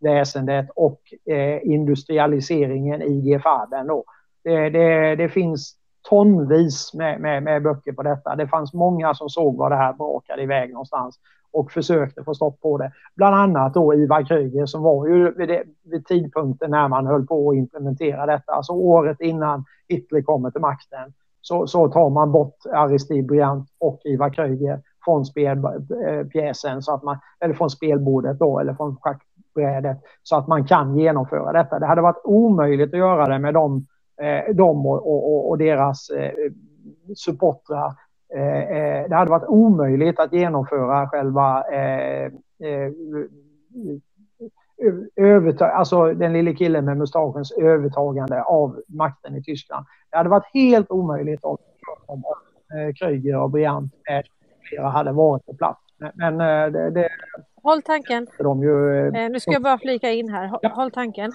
bankväsendet 0.00 0.66
och 0.76 1.00
eh, 1.26 1.60
industrialiseringen 1.62 3.02
i 3.02 3.20
Gefaden. 3.20 3.86
då. 3.86 4.04
Det, 4.44 4.70
det, 4.70 5.16
det 5.16 5.28
finns 5.28 5.76
tonvis 6.08 6.94
med, 6.94 7.20
med, 7.20 7.42
med, 7.42 7.62
böcker 7.62 7.92
på 7.92 8.02
detta. 8.02 8.36
Det 8.36 8.48
fanns 8.48 8.74
många 8.74 9.14
som 9.14 9.28
såg 9.28 9.56
vad 9.56 9.72
det 9.72 9.76
här 9.76 9.92
brakade 9.92 10.42
iväg 10.42 10.72
någonstans 10.72 11.18
och 11.52 11.72
försökte 11.72 12.24
få 12.24 12.34
stopp 12.34 12.60
på 12.60 12.78
det. 12.78 12.92
Bland 13.16 13.34
annat 13.34 13.74
då 13.74 13.94
Ivar 13.94 14.26
Kryger 14.26 14.66
som 14.66 14.82
var 14.82 15.06
ju 15.06 15.34
vid, 15.34 15.48
det, 15.48 15.62
vid 15.84 16.06
tidpunkten 16.06 16.70
när 16.70 16.88
man 16.88 17.06
höll 17.06 17.26
på 17.26 17.50
att 17.50 17.56
implementera 17.56 18.26
detta, 18.26 18.52
alltså 18.52 18.72
året 18.72 19.20
innan 19.20 19.64
Hitler 19.88 20.22
kommer 20.22 20.50
till 20.50 20.60
makten, 20.60 21.12
så, 21.42 21.66
så 21.66 21.88
tar 21.88 22.10
man 22.10 22.32
bort 22.32 22.56
Aristide 22.72 23.26
Briand 23.26 23.66
och 23.78 24.00
Ivar 24.04 24.30
Kryger 24.30 24.80
från 25.04 25.24
spelpjäsen, 25.24 26.76
eh, 26.76 26.80
så 26.80 26.94
att 26.94 27.02
man, 27.02 27.18
eller 27.40 27.54
från 27.54 27.70
spelbordet 27.70 28.38
då, 28.38 28.60
eller 28.60 28.74
från 28.74 28.96
schack 28.96 29.22
brädet 29.54 29.98
så 30.22 30.36
att 30.36 30.48
man 30.48 30.66
kan 30.66 30.96
genomföra 30.96 31.52
detta. 31.52 31.78
Det 31.78 31.86
hade 31.86 32.02
varit 32.02 32.24
omöjligt 32.24 32.94
att 32.94 32.98
göra 32.98 33.28
det 33.28 33.38
med 33.38 33.54
dem, 33.54 33.86
eh, 34.20 34.54
dem 34.54 34.86
och, 34.86 35.12
och, 35.12 35.48
och 35.48 35.58
deras 35.58 36.10
eh, 36.10 36.32
supportrar 37.16 37.94
eh, 38.34 38.58
eh, 38.58 39.08
det 39.08 39.14
hade 39.14 39.30
varit 39.30 39.48
omöjligt 39.48 40.20
att 40.20 40.32
genomföra 40.32 41.08
själva 41.08 41.64
eh, 41.72 42.24
eh 42.62 42.92
övertag, 45.16 45.70
alltså 45.70 46.14
den 46.14 46.32
lille 46.32 46.54
killen 46.54 46.84
med 46.84 46.96
mustaschens 46.96 47.52
övertagande 47.52 48.42
av 48.42 48.82
makten 48.88 49.36
i 49.36 49.42
Tyskland. 49.42 49.86
Det 50.10 50.16
hade 50.16 50.28
varit 50.28 50.50
helt 50.54 50.90
omöjligt 50.90 51.44
om, 51.44 51.56
om, 52.06 52.24
om 52.24 52.78
eh, 52.78 52.94
Kryger 52.94 53.36
och 53.36 53.50
Briant 53.50 53.94
med 54.08 54.24
flera 54.68 54.88
hade 54.88 55.12
varit 55.12 55.46
på 55.46 55.54
plats. 55.54 55.80
Men 56.14 56.38
det, 56.72 56.90
det 56.90 57.08
Håll 57.62 57.82
tanken. 57.82 58.26
Ju, 58.62 59.28
nu 59.28 59.40
ska 59.40 59.52
jag 59.52 59.62
bara 59.62 59.78
flika 59.78 60.10
in 60.10 60.28
här. 60.28 60.46
Håll, 60.46 60.60
håll 60.70 60.90
tanken. 60.90 61.32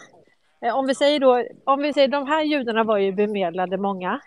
Om 0.74 0.88
vi 0.88 0.96
säger 0.96 1.20
då, 1.20 1.44
om 1.64 1.82
vi 1.82 1.94
säger 1.94 2.08
de 2.08 2.28
här 2.28 2.44
judarna 2.44 2.84
var 2.84 2.98
ju 2.98 3.12
bemedlade 3.12 3.78
många. 3.78 4.20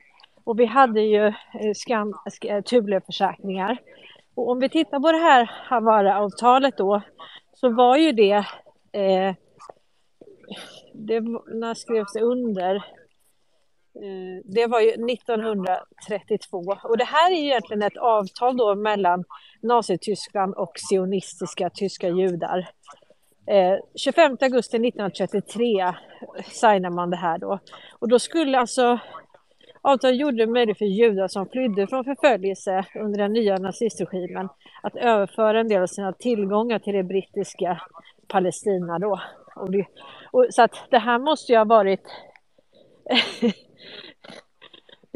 Och 0.45 0.61
vi 0.61 0.65
hade 0.65 1.01
ju 1.01 1.27
eh, 1.27 1.73
skam, 1.75 2.15
eh, 2.45 2.63
Thuleförsäkringar. 2.63 3.79
Och 4.35 4.51
om 4.51 4.59
vi 4.59 4.69
tittar 4.69 5.01
på 5.01 5.13
det 5.13 5.19
här 5.19 5.51
Havara-avtalet 5.65 6.77
då 6.77 7.03
så 7.55 7.69
var 7.69 7.97
ju 7.97 8.13
det, 8.13 8.45
eh, 8.93 9.35
det 10.93 11.21
när 11.47 11.75
skrevs 11.75 12.13
det 12.13 12.21
under? 12.21 12.85
Eh, 14.03 14.43
det 14.45 14.67
var 14.67 14.81
ju 14.81 14.89
1932 14.89 16.59
och 16.85 16.99
det 16.99 17.05
här 17.05 17.31
är 17.31 17.37
ju 17.37 17.47
egentligen 17.47 17.83
ett 17.83 17.97
avtal 17.97 18.57
då 18.57 18.75
mellan 18.75 19.25
Nazityskland 19.63 20.55
och 20.55 20.73
sionistiska 20.77 21.71
tyska 21.71 22.09
judar. 22.09 22.69
Eh, 23.47 23.79
25 23.95 24.37
augusti 24.41 24.77
1933 24.77 25.95
signar 26.45 26.91
man 26.91 27.11
det 27.11 27.17
här 27.17 27.39
då. 27.39 27.59
Och 27.99 28.09
då 28.09 28.19
skulle 28.19 28.59
alltså 28.59 28.99
Avtalet 29.83 30.17
gjorde 30.17 30.37
det 30.37 30.47
möjligt 30.47 30.79
för 30.79 30.85
judar 30.85 31.29
som 31.29 31.49
flydde 31.49 31.87
från 31.87 32.05
förföljelse 32.05 32.85
under 32.95 33.19
den 33.19 33.33
nya 33.33 33.57
nazistregimen 33.57 34.49
att 34.83 34.97
överföra 34.97 35.61
en 35.61 35.69
del 35.69 35.83
av 35.83 35.87
sina 35.87 36.13
tillgångar 36.13 36.79
till 36.79 36.95
det 36.95 37.03
brittiska 37.03 37.81
Palestina 38.29 38.99
då. 38.99 39.21
Och 39.57 39.71
det, 39.71 39.87
och, 40.31 40.47
så 40.51 40.63
att 40.63 40.75
det 40.91 40.99
här 40.99 41.19
måste 41.19 41.53
ju 41.53 41.59
ha 41.59 41.65
varit 41.65 42.03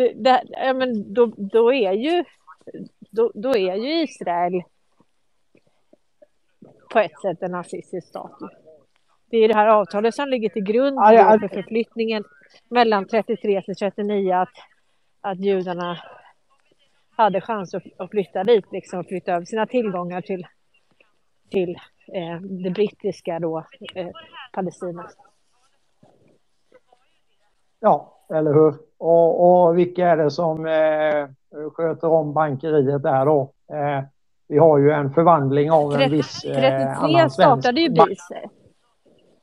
det, 0.02 0.12
det, 0.14 0.44
ja, 0.48 0.74
men 0.74 1.14
då, 1.14 1.26
då, 1.36 1.72
är 1.72 1.92
ju, 1.92 2.24
då, 3.10 3.32
då 3.34 3.56
är 3.56 3.76
ju 3.76 4.02
Israel 4.02 4.62
på 6.92 6.98
ett 6.98 7.20
sätt 7.20 7.42
en 7.42 7.50
nazistisk 7.50 8.08
stat. 8.08 8.38
Det 9.30 9.36
är 9.36 9.48
det 9.48 9.54
här 9.54 9.68
avtalet 9.68 10.14
som 10.14 10.28
ligger 10.28 10.48
till 10.48 10.64
grund 10.64 10.98
för 10.98 11.48
förflyttningen 11.48 12.24
mellan 12.68 13.06
33 13.06 13.62
till 13.62 13.74
39 13.74 14.32
att, 14.32 14.48
att 15.20 15.40
judarna 15.40 15.98
hade 17.16 17.40
chans 17.40 17.74
att, 17.74 17.82
att 17.98 18.10
flytta 18.10 18.44
dit, 18.44 18.72
liksom 18.72 19.04
flytta 19.04 19.32
över 19.32 19.44
sina 19.44 19.66
tillgångar 19.66 20.20
till, 20.20 20.46
till 21.50 21.70
eh, 22.14 22.40
det 22.40 22.70
brittiska 22.70 23.38
då, 23.38 23.66
eh, 23.94 24.08
Palestina. 24.52 25.10
Ja, 27.80 28.24
eller 28.30 28.54
hur? 28.54 28.74
Och, 29.02 29.66
och 29.66 29.78
vilka 29.78 30.08
är 30.08 30.16
det 30.16 30.30
som 30.30 30.66
eh, 30.66 31.28
sköter 31.72 32.08
om 32.08 32.32
bankeriet 32.32 33.02
där 33.02 33.26
då? 33.26 33.52
Eh, 33.72 34.04
vi 34.48 34.58
har 34.58 34.78
ju 34.78 34.90
en 34.90 35.14
förvandling 35.14 35.70
av 35.70 35.94
en 35.94 36.10
viss 36.10 36.44
eh, 36.44 36.54
33 36.54 36.70
annan 36.70 37.30
svensk 37.30 37.34
startade 37.34 37.80
ju. 37.80 37.88
BIS. 37.88 38.28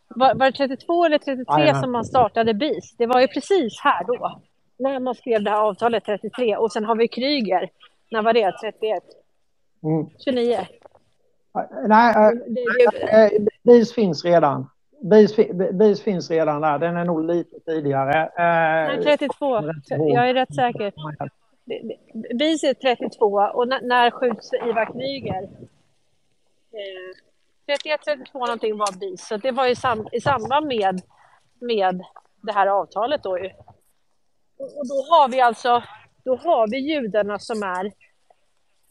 Var, 0.07 0.35
var 0.35 0.45
det 0.45 0.51
32 0.51 1.05
eller 1.05 1.17
33 1.17 1.45
Jajamän. 1.47 1.81
som 1.81 1.91
man 1.91 2.05
startade 2.05 2.53
BIS? 2.53 2.95
Det 2.97 3.05
var 3.05 3.21
ju 3.21 3.27
precis 3.27 3.79
här 3.83 4.03
då. 4.07 4.41
När 4.79 4.99
man 4.99 5.15
skrev 5.15 5.43
det 5.43 5.49
här 5.49 5.61
avtalet 5.61 6.05
33 6.05 6.57
och 6.57 6.71
sen 6.71 6.85
har 6.85 6.95
vi 6.95 7.07
Kryger. 7.07 7.69
När 8.11 8.21
var 8.21 8.33
det? 8.33 8.51
31? 8.51 9.03
Mm. 9.83 10.09
29? 10.25 10.57
Nej, 11.87 12.15
eh, 13.09 13.23
eh, 13.23 13.31
BIS 13.63 13.93
finns 13.93 14.25
redan. 14.25 14.69
BIS, 15.01 15.35
fi- 15.35 15.53
BIS 15.73 16.01
finns 16.01 16.29
redan 16.31 16.61
där. 16.61 16.79
Den 16.79 16.97
är 16.97 17.05
nog 17.05 17.25
lite 17.25 17.59
tidigare. 17.59 18.23
Eh, 18.23 18.97
Nej, 18.97 19.03
32. 19.03 19.61
Jag 19.89 20.29
är 20.29 20.33
rätt 20.33 20.55
säker. 20.55 20.93
BIS 22.37 22.63
är 22.63 22.73
32 22.73 23.25
och 23.25 23.67
när, 23.67 24.11
skjuts 24.11 24.53
Ivar 24.53 24.93
Kryger? 24.93 25.43
Eh, 26.71 27.15
31, 27.65 28.01
32 28.05 28.39
någonting 28.39 28.77
var 28.77 28.99
BIS. 28.99 29.27
Så 29.27 29.37
det 29.37 29.51
var 29.51 29.67
i, 29.67 29.75
sam, 29.75 30.07
i 30.11 30.21
samband 30.21 30.67
med, 30.67 31.01
med 31.59 32.01
det 32.41 32.51
här 32.51 32.67
avtalet 32.67 33.23
då 33.23 33.37
och 34.59 34.87
då 34.87 34.95
har 35.09 35.29
vi 35.29 35.41
alltså, 35.41 35.83
då 36.23 36.35
har 36.35 36.67
vi 36.67 36.77
judarna 36.77 37.39
som 37.39 37.63
är 37.63 37.91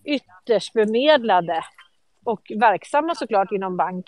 ytterst 0.05 0.73
bemedlade 0.73 1.63
och 2.25 2.53
verksamma 2.57 3.15
såklart 3.15 3.53
inom 3.53 3.77
bank. 3.77 4.05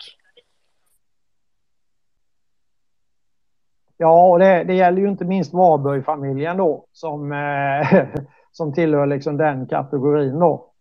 Ja, 4.03 4.31
och 4.31 4.39
det, 4.39 4.65
det 4.65 4.75
gäller 4.75 5.03
ju 5.03 5.09
inte 5.09 5.25
minst 5.25 5.53
Varberg-familjen 5.53 6.57
då 6.57 6.87
som, 6.93 7.33
eh, 7.33 8.09
som 8.53 8.75
tillhör 8.75 9.07
liksom 9.07 9.37
den 9.37 9.67
kategorin 9.67 10.39
då. 10.39 10.73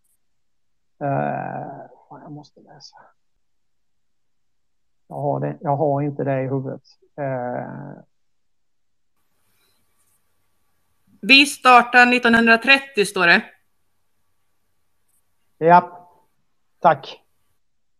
Eh, 1.00 1.66
jag 2.08 2.32
måste 2.32 2.60
läsa. 2.60 2.96
Jag 5.08 5.16
har, 5.16 5.40
det, 5.40 5.56
jag 5.60 5.76
har 5.76 6.02
inte 6.02 6.24
det 6.24 6.42
i 6.42 6.48
huvudet. 6.48 6.82
Eh, 7.16 8.02
Vi 11.22 11.46
startar 11.46 12.12
1930 12.14 13.04
står 13.06 13.26
det. 13.26 13.42
Ja, 15.58 16.08
tack. 16.78 17.20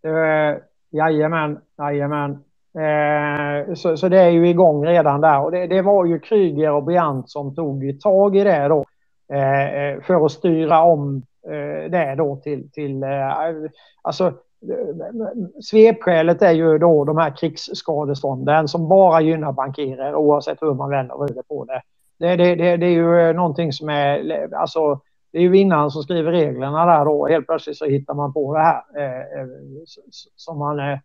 Eh, 0.03 0.63
jajamän, 0.91 1.61
jajamän. 1.79 2.45
Eh, 2.79 3.75
så, 3.75 3.97
så 3.97 4.09
det 4.09 4.21
är 4.21 4.29
ju 4.29 4.49
igång 4.49 4.87
redan 4.87 5.21
där. 5.21 5.41
Och 5.41 5.51
det, 5.51 5.67
det 5.67 5.83
var 5.83 6.05
ju 6.05 6.19
Kryger 6.19 6.73
och 6.73 6.85
Briant 6.85 7.31
som 7.31 7.55
tog 7.55 8.01
tag 8.01 8.37
i 8.37 8.45
det 8.45 8.69
då. 8.69 8.85
Eh, 9.33 9.75
eh, 9.75 10.01
för 10.01 10.27
att 10.27 10.33
styra 10.33 10.83
om 10.83 11.23
eh, 11.47 11.91
det 11.91 12.15
då 12.19 12.37
till, 12.37 12.71
till 12.71 13.03
eh, 13.03 13.09
alltså 14.03 14.33
svepskälet 15.63 16.43
är 16.43 16.53
ju 16.53 16.79
då 16.79 17.05
de 17.05 17.17
här 17.17 17.37
krigsskadestånden 17.37 18.69
som 18.69 18.89
bara 18.89 19.21
gynnar 19.21 19.53
bankirer 19.53 20.15
oavsett 20.15 20.63
hur 20.63 20.75
man 20.75 20.91
vänder 20.91 21.15
och 21.15 21.25
vrider 21.25 21.43
på 21.43 21.65
det. 21.65 21.83
Det, 22.19 22.37
det, 22.37 22.55
det, 22.55 22.77
det 22.77 22.87
är 22.87 22.91
ju 22.91 23.21
eh, 23.21 23.35
någonting 23.35 23.73
som 23.73 23.89
är, 23.89 24.49
alltså 24.55 25.01
det 25.33 25.39
är 25.39 25.43
ju 25.43 25.49
vinnaren 25.49 25.91
som 25.91 26.03
skriver 26.03 26.33
reglerna 26.33 26.87
där 26.87 27.05
då. 27.05 27.27
Helt 27.27 27.47
plötsligt 27.47 27.77
så 27.77 27.85
hittar 27.85 28.15
man 28.15 28.33
på 28.33 28.55
det 28.55 28.61
här. 28.61 28.83
Eh, 28.97 29.41
eh 29.41 29.47
som 30.37 30.59
man, 30.59 30.79
eh, 30.79 30.99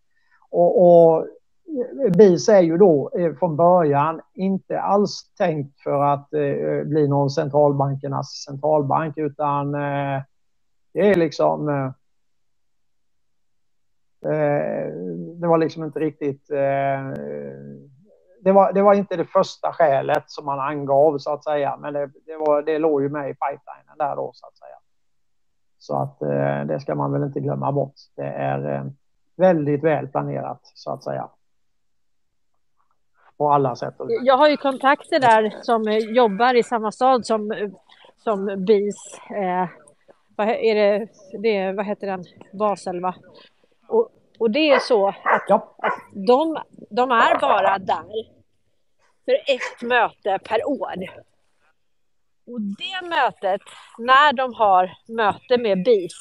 och, 0.50 0.86
och 0.86 1.28
BIS 2.18 2.50
är 2.50 2.62
ju 2.62 2.78
då 2.78 3.12
eh, 3.18 3.36
från 3.36 3.56
början 3.56 4.22
inte 4.34 4.82
alls 4.82 5.34
tänkt 5.38 5.82
för 5.82 6.04
att 6.04 6.34
eh, 6.34 6.84
bli 6.84 7.08
någon 7.08 7.30
centralbankernas 7.30 8.44
centralbank 8.46 9.18
utan 9.18 9.76
eh, 9.76 10.22
det 10.94 11.12
är 11.12 11.16
liksom 11.16 11.66
det 15.40 15.48
var 15.48 15.58
liksom 15.58 15.84
inte 15.84 16.00
riktigt 16.00 16.48
det 18.42 18.52
var, 18.52 18.74
det 18.74 18.82
var 18.82 18.94
inte 18.94 19.16
det 19.16 19.26
första 19.26 19.74
skälet 19.74 20.24
som 20.28 20.46
man 20.46 20.60
angav 20.60 21.18
så 21.18 21.34
att 21.34 21.44
säga 21.44 21.78
men 21.78 21.94
det, 21.94 22.12
det, 22.26 22.38
var, 22.38 22.62
det 22.62 22.80
låg 22.80 23.02
ju 23.02 23.10
med 23.10 23.30
i 23.30 23.34
pipelinen 23.34 23.98
där 23.98 24.16
då 24.16 24.32
så 24.34 24.48
att 24.48 24.58
säga. 24.58 24.76
Så 25.78 25.98
att 25.98 26.20
det 26.68 26.80
ska 26.80 26.96
man 26.96 27.12
väl 27.12 27.24
inte 27.24 27.40
glömma 27.40 27.72
bort. 27.72 27.94
Det 28.16 28.28
är 28.28 28.92
väldigt 29.36 29.84
väl 29.84 30.08
planerat 30.08 30.62
så 30.64 30.92
att 30.92 31.04
säga. 31.04 31.30
På 33.38 33.52
alla 33.52 33.76
sätt. 33.76 33.96
Jag 34.24 34.38
har 34.38 34.50
ju 34.50 34.58
kontakter 34.58 35.20
där 35.20 35.54
som 35.62 35.88
eh, 35.88 35.98
jobbar 35.98 36.54
i 36.54 36.64
samma 36.64 36.92
stad 36.92 37.26
som, 37.26 37.52
eh, 37.52 37.70
som 38.18 38.66
BIS. 38.66 39.20
Eh, 39.30 39.70
vad 40.36 40.50
är 40.50 40.76
det, 40.76 41.08
det, 41.42 41.72
vad 41.72 41.86
heter 41.86 42.08
den? 42.08 42.24
Basel 42.54 43.02
va? 43.02 43.16
Och, 43.88 44.10
och 44.40 44.52
det 44.52 44.70
är 44.70 44.80
så 44.80 45.08
att, 45.08 45.52
att 45.52 45.76
de, 46.14 46.58
de 46.90 47.12
är 47.12 47.40
bara 47.40 47.78
där 47.78 48.36
för 49.26 49.34
ett 49.34 49.82
möte 49.82 50.40
per 50.50 50.68
år. 50.68 51.26
Och 52.48 52.62
det 52.62 53.08
mötet, 53.08 53.62
när 53.98 54.34
de 54.34 54.54
har 54.54 54.92
möte 55.08 55.58
med 55.58 55.84
BIS, 55.84 56.14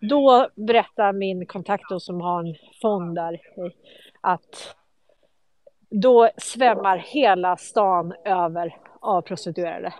då 0.00 0.48
berättar 0.54 1.12
min 1.12 1.46
kontakt 1.46 1.84
då 1.90 2.00
som 2.00 2.20
har 2.20 2.40
en 2.40 2.54
fond 2.82 3.14
där 3.14 3.40
att 4.20 4.76
då 6.02 6.30
svämmar 6.36 6.98
hela 6.98 7.56
stan 7.56 8.14
över 8.24 8.76
av 9.00 9.22
prostituerade. 9.22 9.94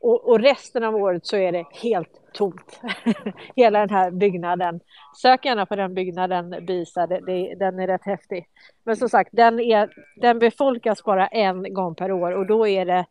Och, 0.00 0.28
och 0.28 0.40
resten 0.40 0.84
av 0.84 0.96
året 0.96 1.26
så 1.26 1.36
är 1.36 1.52
det 1.52 1.66
helt 1.72 2.32
tomt. 2.32 2.80
hela 3.56 3.80
den 3.80 3.90
här 3.90 4.10
byggnaden. 4.10 4.80
Sök 5.22 5.44
gärna 5.44 5.66
på 5.66 5.76
den 5.76 5.94
byggnaden, 5.94 6.66
Bisa, 6.66 7.06
det, 7.06 7.20
det, 7.20 7.54
den 7.54 7.78
är 7.78 7.86
rätt 7.86 8.04
häftig. 8.04 8.48
Men 8.84 8.96
som 8.96 9.08
sagt, 9.08 9.30
den, 9.32 9.60
är, 9.60 9.94
den 10.16 10.38
befolkas 10.38 11.04
bara 11.04 11.26
en 11.26 11.74
gång 11.74 11.94
per 11.94 12.12
år 12.12 12.32
och 12.32 12.46
då 12.46 12.68
är 12.68 12.86
det 12.86 13.06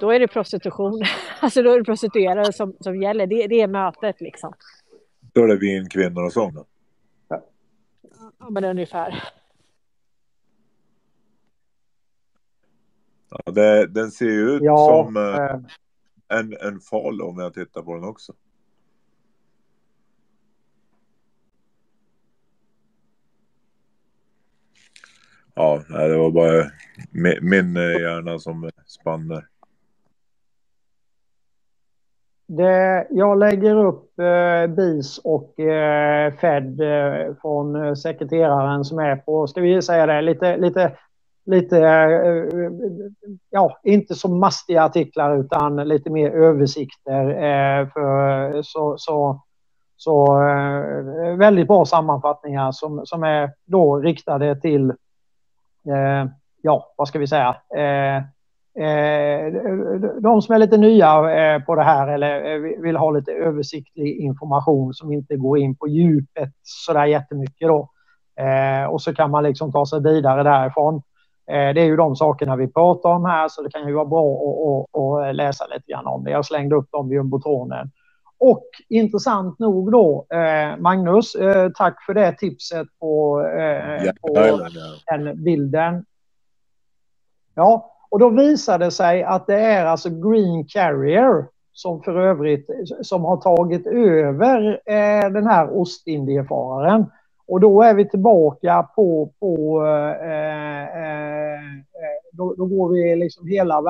då 0.00 0.10
är 0.10 0.20
det 0.20 0.28
prostitution, 0.28 1.02
alltså 1.40 1.62
då 1.62 1.72
är 1.72 1.78
det 1.78 1.84
prostituerade 1.84 2.52
som, 2.52 2.76
som 2.80 3.02
gäller, 3.02 3.26
det, 3.26 3.46
det 3.46 3.60
är 3.60 3.68
mötet 3.68 4.20
liksom. 4.20 4.52
Då 5.20 5.42
är 5.42 5.48
det 5.48 5.56
vin, 5.56 5.88
kvinnor 5.88 6.24
och 6.24 6.32
sång 6.32 6.54
då. 6.54 6.64
Ja, 8.38 8.50
men 8.50 8.64
ungefär. 8.64 9.22
Ja, 13.44 13.52
det, 13.52 13.86
den 13.86 14.10
ser 14.10 14.30
ju 14.30 14.50
ut 14.50 14.62
Ja, 14.62 15.04
som 15.04 15.16
eh, 15.16 15.34
eh, 15.34 15.58
en, 16.28 16.56
en 16.60 16.80
fal 16.80 17.22
om 17.22 17.38
jag 17.38 17.54
tittar 17.54 17.82
på 17.82 17.94
den 17.94 18.04
också. 18.04 18.32
Ja, 25.54 25.82
det 25.88 26.16
var 26.16 26.30
bara 26.30 26.70
min, 27.10 27.38
min 27.42 27.76
eh, 27.76 28.00
hjärna 28.00 28.38
som 28.38 28.70
spann 28.86 29.28
där. 29.28 29.46
Det, 32.48 33.06
jag 33.10 33.38
lägger 33.38 33.76
upp 33.84 34.18
eh, 34.18 34.66
BIS 34.66 35.18
och 35.18 35.60
eh, 35.60 36.32
Fed 36.34 36.80
eh, 36.80 37.34
från 37.42 37.76
eh, 37.76 37.94
sekreteraren 37.94 38.84
som 38.84 38.98
är 38.98 39.16
på, 39.16 39.46
ska 39.46 39.60
vi 39.60 39.82
säga 39.82 40.06
det, 40.06 40.22
lite, 40.22 40.56
lite, 40.56 40.92
lite 41.46 41.78
eh, 41.78 42.10
eh, 42.10 42.70
ja, 43.50 43.80
inte 43.82 44.14
så 44.14 44.28
mastiga 44.28 44.84
artiklar 44.84 45.36
utan 45.36 45.76
lite 45.76 46.10
mer 46.10 46.30
översikter. 46.30 47.28
Eh, 47.28 47.88
för, 47.88 48.62
så 48.62 48.94
så, 48.98 49.40
så 49.96 50.38
väldigt 51.38 51.68
bra 51.68 51.84
sammanfattningar 51.84 52.72
som, 52.72 53.06
som 53.06 53.22
är 53.22 53.50
då 53.64 53.98
riktade 53.98 54.60
till, 54.60 54.92
ja, 56.62 56.94
vad 56.96 57.08
ska 57.08 57.18
vi 57.18 57.26
säga, 57.26 57.56
de 60.20 60.42
som 60.42 60.54
är 60.54 60.58
lite 60.58 60.76
nya 60.76 61.14
på 61.66 61.74
det 61.74 61.82
här 61.82 62.08
eller 62.08 62.58
vill 62.82 62.96
ha 62.96 63.10
lite 63.10 63.32
översiktlig 63.32 64.16
information 64.16 64.94
som 64.94 65.12
inte 65.12 65.36
går 65.36 65.58
in 65.58 65.76
på 65.76 65.88
djupet 65.88 66.50
sådär 66.62 67.04
jättemycket 67.04 67.68
då. 67.68 67.90
Och 68.90 69.02
så 69.02 69.14
kan 69.14 69.30
man 69.30 69.44
liksom 69.44 69.72
ta 69.72 69.86
sig 69.86 70.02
vidare 70.02 70.42
därifrån. 70.42 71.02
Eh, 71.46 71.74
det 71.74 71.80
är 71.80 71.84
ju 71.84 71.96
de 71.96 72.16
sakerna 72.16 72.56
vi 72.56 72.68
pratar 72.68 73.10
om 73.10 73.24
här 73.24 73.48
så 73.48 73.62
det 73.62 73.70
kan 73.70 73.86
ju 73.86 73.94
vara 73.94 74.04
bra 74.04 74.34
att, 74.34 75.00
att 75.00 75.36
läsa 75.36 75.66
lite 75.66 75.92
grann 75.92 76.06
om 76.06 76.24
det. 76.24 76.30
Jag 76.30 76.44
slängde 76.46 76.76
upp 76.76 76.90
dem 76.90 77.12
i 77.12 77.14
jumbotronen. 77.14 77.90
Och 78.38 78.64
intressant 78.88 79.58
nog 79.58 79.92
då, 79.92 80.26
eh, 80.30 80.76
Magnus, 80.78 81.34
eh, 81.34 81.70
tack 81.74 82.02
för 82.06 82.14
det 82.14 82.32
tipset 82.32 82.86
på, 83.00 83.40
eh, 83.46 84.04
Ja, 84.04 84.12
på 84.22 84.32
ja, 84.34 84.68
ja. 84.70 85.16
den 85.16 85.44
bilden. 85.44 86.04
Ja, 87.54 87.92
och 88.10 88.18
då 88.18 88.28
visar 88.28 88.78
det 88.78 88.90
sig 88.90 89.22
att 89.22 89.46
det 89.46 89.60
är 89.60 89.84
alltså 89.86 90.10
Green 90.10 90.64
Carrier 90.68 91.46
som 91.72 92.02
för 92.02 92.20
övrigt 92.20 92.70
som 93.02 93.24
har 93.24 93.36
tagit 93.36 93.86
över 93.86 94.80
eh, 94.86 95.30
den 95.30 95.46
här 95.46 95.78
Ostindiefararen. 95.78 97.06
Och 97.48 97.60
då 97.60 97.82
är 97.82 97.94
vi 97.94 98.08
tillbaka 98.08 98.88
på, 98.96 99.32
på 99.40 99.84
eh, 99.86 100.30
eh, 100.30 100.82
eh 100.82 101.60
då, 102.32 102.54
då 102.54 102.66
går 102.66 102.88
vi 102.88 103.16
liksom 103.16 103.46
hela 103.46 103.80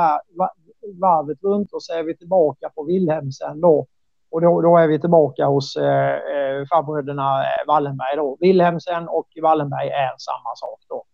varvet 1.00 1.42
runt 1.42 1.72
och 1.72 1.82
så 1.82 1.98
är 1.98 2.02
vi 2.02 2.16
tillbaka 2.16 2.70
på 2.74 2.84
Wilhelmsen 2.84 3.60
då. 3.60 3.86
Och 4.30 4.40
då, 4.40 4.60
då 4.60 4.76
är 4.76 4.88
vi 4.88 5.00
tillbaka 5.00 5.46
hos 5.46 5.76
eh, 5.76 6.12
eh 6.12 6.64
farbröderna 6.70 7.44
Wallenberg 7.66 8.16
då. 8.16 8.36
Wilhelmsen 8.40 9.08
och 9.08 9.28
Wallenberg 9.42 9.88
är 9.88 10.10
samma 10.18 10.54
sak 10.54 10.80
då. 10.88 11.04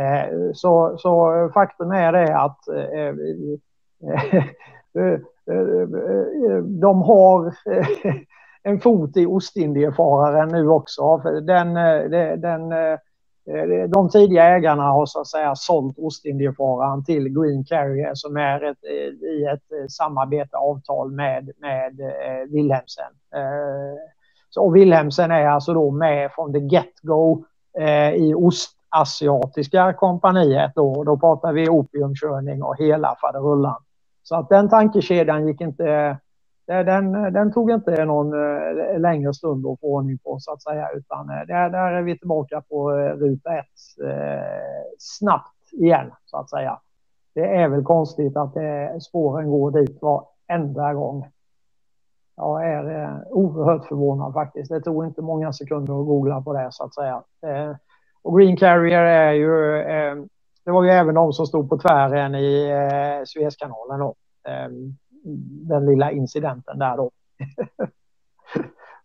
Eh, 0.00 0.52
så, 0.54 0.98
så 0.98 1.50
faktum 1.54 1.90
är 1.90 2.12
det 2.12 2.36
att 2.36 2.68
eh, 2.68 2.84
eh, 2.84 3.14
eh 5.12 6.58
de 6.62 7.02
har 7.02 7.54
en 8.64 8.80
fot 8.80 9.16
i 9.16 9.26
Ostindiefararen 9.26 10.48
nu 10.48 10.68
också. 10.68 11.16
Den, 11.42 11.76
eh, 11.76 12.38
den, 12.38 12.72
eh, 12.72 12.98
eh, 13.48 13.88
de 13.88 14.10
tidiga 14.10 14.44
ägarna 14.44 14.82
har 14.82 15.06
så 15.06 15.20
att 15.20 15.26
säga 15.26 15.54
sålt 15.54 15.98
Ostindiefararen 15.98 17.04
till 17.04 17.28
Green 17.28 17.64
Carrier 17.64 18.10
som 18.14 18.36
är 18.36 18.64
ett, 18.64 18.84
i 19.24 19.44
ett 19.44 19.92
samarbete, 19.92 20.56
avtal 20.56 21.12
med, 21.12 21.50
med 21.58 22.00
Wilhelmsen. 22.48 23.12
Så 24.50 24.70
Wilhelmsen 24.70 25.30
är 25.30 25.46
alltså 25.46 25.74
då 25.74 25.90
med 25.90 26.32
från 26.32 26.52
the 26.52 26.58
get-go 26.58 27.44
i 28.14 28.34
Ost 28.34 28.70
asiatiska 28.88 29.92
kompaniet 29.92 30.72
då. 30.74 31.04
Då 31.04 31.16
pratar 31.16 31.52
vi 31.52 31.68
opiumkörning 31.68 32.62
och 32.62 32.76
hela 32.78 33.16
faderullan. 33.20 33.82
Så 34.22 34.36
att 34.36 34.48
den 34.48 34.68
tankekedjan 34.68 35.46
gick 35.46 35.60
inte, 35.60 36.18
Eh, 36.66 36.84
den, 36.84 37.14
eh, 37.14 37.32
den 37.32 37.52
tog 37.52 37.70
inte 37.70 38.04
någon 38.04 38.32
eh, 38.32 39.00
längre 39.00 39.34
stund 39.34 39.66
att 39.66 39.80
få 39.80 39.86
ordning 39.86 40.18
på 40.18 40.38
så 40.40 40.52
att 40.52 40.62
säga. 40.62 40.88
Utan 40.94 41.26
där, 41.26 41.70
där 41.70 41.92
är 41.92 42.02
vi 42.02 42.18
tillbaka 42.18 42.60
på 42.60 42.90
ruta 42.92 43.58
ett 43.58 44.02
eh, 44.04 44.84
snabbt 44.98 45.72
igen 45.72 46.12
så 46.24 46.36
att 46.36 46.50
säga. 46.50 46.78
Det 47.34 47.56
är 47.56 47.68
väl 47.68 47.84
konstigt 47.84 48.36
att 48.36 48.54
det, 48.54 49.00
spåren 49.00 49.50
går 49.50 49.70
dit 49.70 49.98
varenda 50.02 50.94
gång. 50.94 51.26
Jag 52.36 52.68
är 52.68 53.02
eh, 53.02 53.18
oerhört 53.30 53.84
förvånad 53.88 54.32
faktiskt. 54.32 54.70
Det 54.70 54.80
tog 54.80 55.04
inte 55.04 55.22
många 55.22 55.52
sekunder 55.52 56.00
att 56.00 56.06
googla 56.06 56.42
på 56.42 56.52
det 56.52 56.68
så 56.70 56.84
att 56.84 56.94
säga. 56.94 57.22
Eh, 57.46 57.76
och 58.22 58.38
Green 58.38 58.56
Carrier 58.56 59.02
är 59.02 59.32
ju, 59.32 59.80
eh, 59.80 60.16
det 60.64 60.70
var 60.70 60.84
ju 60.84 60.90
även 60.90 61.14
de 61.14 61.32
som 61.32 61.46
stod 61.46 61.68
på 61.68 61.78
tvären 61.78 62.34
i 62.34 62.70
eh, 62.70 63.24
Suezkanalen 63.24 64.00
då. 64.00 64.14
Ehm, 64.48 64.96
den 65.68 65.86
lilla 65.86 66.10
incidenten 66.10 66.78
där 66.78 66.96
då. 66.96 67.10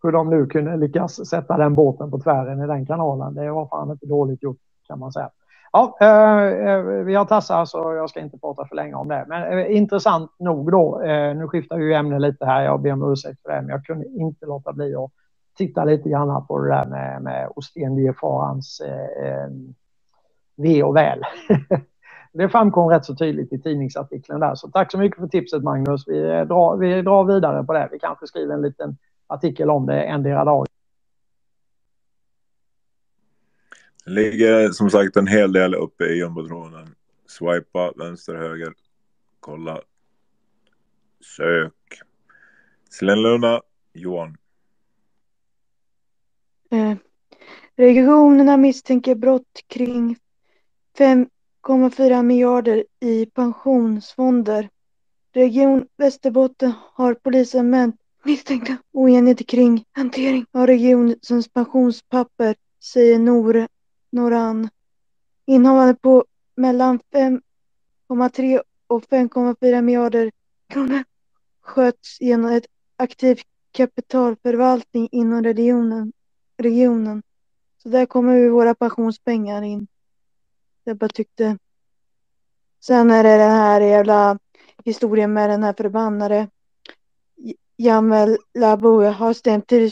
Hur 0.04 0.12
de 0.12 0.30
nu 0.30 0.46
kunde 0.46 0.78
lyckas 0.78 1.30
sätta 1.30 1.58
den 1.58 1.74
båten 1.74 2.12
på 2.12 2.20
tvären 2.20 2.62
i 2.64 2.68
den 2.68 2.86
kanalen, 2.86 3.36
det 3.36 3.52
var 3.52 3.68
fan 3.68 3.92
inte 3.92 4.06
dåligt 4.06 4.44
gjort 4.44 4.58
kan 4.88 5.00
man 5.00 5.12
säga. 5.12 5.30
Ja, 5.72 5.98
eh, 6.02 6.68
eh 6.70 6.84
vi 6.84 7.16
har 7.16 7.26
tassar 7.26 7.66
så 7.66 7.78
jag 7.78 8.10
ska 8.10 8.20
inte 8.20 8.40
prata 8.40 8.66
för 8.66 8.76
länge 8.76 8.94
om 8.94 9.08
det. 9.08 9.26
Men 9.28 9.60
eh, 9.60 9.76
intressant 9.76 10.32
nog 10.40 10.72
då, 10.72 11.02
eh, 11.02 11.36
nu 11.36 11.48
skiftar 11.48 11.78
ju 11.78 11.94
ämne 11.94 12.20
lite 12.20 12.46
här, 12.46 12.64
jag 12.64 12.82
ber 12.82 12.94
om 12.94 13.12
ursäkt 13.12 13.42
för 13.42 13.50
det, 13.50 13.62
men 13.62 13.70
jag 13.70 13.86
kunde 13.86 14.08
inte 14.08 14.46
låta 14.46 14.74
bli 14.74 14.96
att 14.96 15.12
titta 15.58 15.84
lite 15.84 16.10
grann 16.10 16.48
på 16.48 16.60
det 16.60 16.70
där 16.70 16.86
med, 16.86 17.22
med 17.22 17.50
Ostendiefarans 17.56 18.82
eh, 18.82 19.28
eh, 19.28 19.50
ve 20.56 20.84
och 20.84 20.96
väl. 20.96 21.24
det 22.32 22.50
framkom 22.50 22.90
rätt 22.90 23.06
så 23.06 23.16
tydligt 23.16 23.54
i 23.54 23.62
tidningsartikeln 23.62 24.40
där. 24.40 24.56
Så 24.56 24.68
tack 24.68 24.92
så 24.92 24.98
mycket 24.98 25.20
för 25.20 25.28
tipset 25.28 25.64
Magnus. 25.64 26.08
Vi 26.08 26.22
drar, 26.22 26.78
vi 26.78 27.02
drar 27.02 27.24
vidare 27.24 27.64
på 27.64 27.74
det. 27.74 27.90
Vi 27.92 28.00
kanske 28.00 28.28
skriver 28.28 28.54
en 28.54 28.62
liten 28.62 28.98
artikel 29.28 29.70
om 29.70 29.86
det 29.86 30.04
endera 30.04 30.46
dag. 30.46 30.66
Det 34.06 34.12
ligger 34.12 34.70
som 34.70 34.90
sagt 34.90 35.16
en 35.16 35.28
hel 35.28 35.54
del 35.54 35.76
uppe 35.76 36.04
i 36.04 36.18
jumbotronen. 36.18 36.96
Swipa 37.28 37.92
vänster, 37.96 38.36
höger, 38.36 38.74
kolla, 39.40 39.82
sök. 41.38 41.74
Slenluna, 42.90 43.62
Johan. 43.94 44.38
Eh, 46.72 46.98
regionerna 47.76 48.58
misstänker 48.58 49.16
brott 49.16 49.64
kring 49.68 50.18
5,4 51.64 52.24
miljarder 52.24 52.84
i 53.00 53.26
pensionsfonder. 53.26 54.70
Region 55.34 55.88
Västerbotten 55.98 56.74
har 56.94 57.14
polisanmält 57.14 57.96
misstänkta 58.24 58.78
oenighet 58.94 59.48
kring 59.48 59.86
hantering 59.92 60.46
av 60.52 60.68
regionens 60.68 61.50
pensionspapper, 61.54 62.56
säger 62.84 63.20
Nor 63.20 63.68
Noran. 64.12 64.70
Innehavande 65.46 65.96
på 65.96 66.26
mellan 66.56 67.00
5,3 67.14 68.62
och 68.88 69.04
5,4 69.04 69.82
miljarder 69.82 70.32
kronor 70.70 71.04
sköts 71.62 72.22
genom 72.22 72.52
ett 72.52 72.66
aktiv 72.98 73.40
kapitalförvaltning 73.72 75.10
inom 75.12 75.44
regionen 75.44 76.14
regionen. 76.60 77.24
Så 77.84 77.90
där 77.90 78.06
kommer 78.06 78.50
våra 78.50 78.76
pensionspengar 78.76 79.62
in. 79.62 79.88
Jag 80.90 80.98
bara 80.98 81.10
tyckte. 81.10 81.58
Sen 82.80 83.12
är 83.12 83.24
det 83.24 83.38
den 83.38 83.52
här 83.52 83.82
jävla 83.82 84.40
historien 84.86 85.34
med 85.34 85.50
den 85.50 85.64
här 85.64 85.74
förbannade 85.74 86.48
Jamel 87.78 88.38
Labou 88.54 89.04
har 89.04 89.34
stämt 89.34 89.68
till 89.68 89.92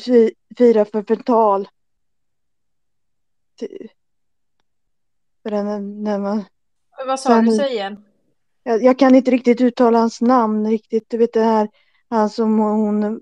fyra 0.57 0.85
för 0.85 1.03
förtal. 1.03 1.67
För 5.43 5.51
den, 5.51 6.03
när 6.03 6.19
man, 6.19 6.43
Vad 7.07 7.19
sa 7.19 7.41
du, 7.41 7.51
säg 7.51 7.73
igen? 7.73 8.05
Jag, 8.63 8.83
jag, 8.83 8.99
kan 8.99 9.15
inte 9.15 9.31
riktigt 9.31 9.61
uttala 9.61 9.99
hans 9.99 10.21
namn 10.21 10.69
riktigt. 10.69 11.05
Du 11.07 11.17
vet 11.17 11.33
det 11.33 11.43
här, 11.43 11.69
han 12.09 12.29
som 12.29 12.59
hon... 12.59 13.21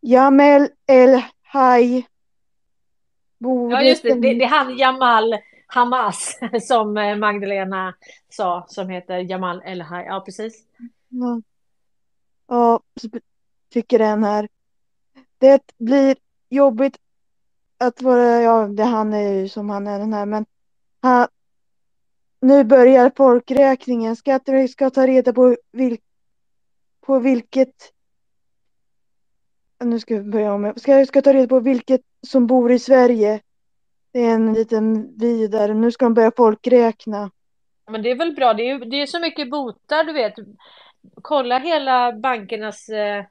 Jamel 0.00 0.68
El 0.86 1.22
Hay 1.42 2.04
Ja, 3.38 3.82
just 3.82 4.02
det. 4.02 4.14
det. 4.14 4.34
Det 4.34 4.44
är 4.44 4.48
han 4.48 4.78
Jamal 4.78 5.34
Hamas 5.66 6.38
som 6.68 6.96
eh, 6.96 7.16
Magdalena 7.16 7.94
sa, 8.28 8.64
som 8.68 8.88
heter 8.88 9.18
Jamal 9.18 9.62
El-Haj. 9.64 10.04
Ja, 10.06 10.20
precis. 10.20 10.64
Ja, 11.08 11.42
ja 12.48 12.80
tycker 13.70 13.98
den 13.98 14.24
här. 14.24 14.48
Det 15.38 15.62
blir 15.78 16.16
jobbigt 16.48 16.96
att 17.78 18.02
vara, 18.02 18.42
ja, 18.42 18.66
det 18.66 18.84
han 18.84 19.12
är 19.12 19.32
ju 19.32 19.48
som 19.48 19.70
han 19.70 19.86
är 19.86 19.98
den 19.98 20.12
här, 20.12 20.26
men 20.26 20.46
han, 21.00 21.28
nu 22.40 22.64
börjar 22.64 23.12
folkräkningen. 23.16 24.16
Skatteverket 24.16 24.70
ska 24.70 24.90
ta 24.90 25.06
reda 25.06 25.32
på, 25.32 25.56
vil, 25.72 25.98
på 27.00 27.18
vilket 27.18 27.92
nu 29.84 30.00
ska 30.00 30.14
vi 30.14 30.22
börja 30.22 30.52
om. 30.52 30.72
Ska, 30.76 31.06
ska 31.06 31.22
ta 31.22 31.32
reda 31.32 31.48
på 31.48 31.60
vilket 31.60 32.00
som 32.26 32.46
bor 32.46 32.72
i 32.72 32.78
Sverige. 32.78 33.40
Det 34.14 34.20
är 34.20 34.34
en 34.34 34.52
liten 34.52 35.18
vidare. 35.18 35.74
Nu 35.74 35.90
ska 35.90 36.04
de 36.04 36.14
börja 36.14 36.32
folkräkna. 36.36 37.30
Men 37.90 38.02
det 38.02 38.10
är 38.10 38.14
väl 38.14 38.32
bra. 38.32 38.54
Det 38.54 38.70
är, 38.70 38.78
det 38.78 39.02
är 39.02 39.06
så 39.06 39.20
mycket 39.20 39.50
botar, 39.50 40.04
du 40.04 40.12
vet. 40.12 40.34
Kolla 41.22 41.58
hela 41.58 42.12
bankernas, 42.12 42.88
eh, 42.88 43.24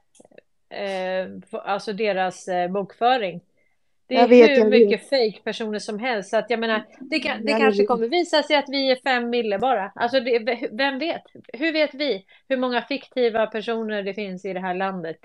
eh, 0.69 1.27
alltså 1.51 1.93
deras 1.93 2.47
eh, 2.47 2.71
bokföring. 2.71 3.41
Det 4.07 4.15
är 4.15 4.27
vet, 4.27 4.49
hur 4.49 4.69
mycket 4.69 5.09
fake-personer 5.09 5.79
som 5.79 5.99
helst. 5.99 6.29
Så 6.29 6.37
att 6.37 6.49
jag 6.49 6.59
menar, 6.59 6.85
det, 6.99 7.19
kan, 7.19 7.45
det 7.45 7.51
kanske 7.51 7.85
kommer 7.85 8.07
visa 8.07 8.43
sig 8.43 8.55
att 8.55 8.69
vi 8.69 8.91
är 8.91 8.95
fem 9.03 9.29
mille 9.29 9.59
bara. 9.59 9.91
Alltså, 9.95 10.19
det, 10.19 10.69
vem 10.71 10.99
vet? 10.99 11.23
Hur 11.53 11.73
vet 11.73 11.93
vi 11.93 12.25
hur 12.49 12.57
många 12.57 12.81
fiktiva 12.81 13.47
personer 13.47 14.03
det 14.03 14.13
finns 14.13 14.45
i 14.45 14.53
det 14.53 14.59
här 14.59 14.73
landet? 14.73 15.17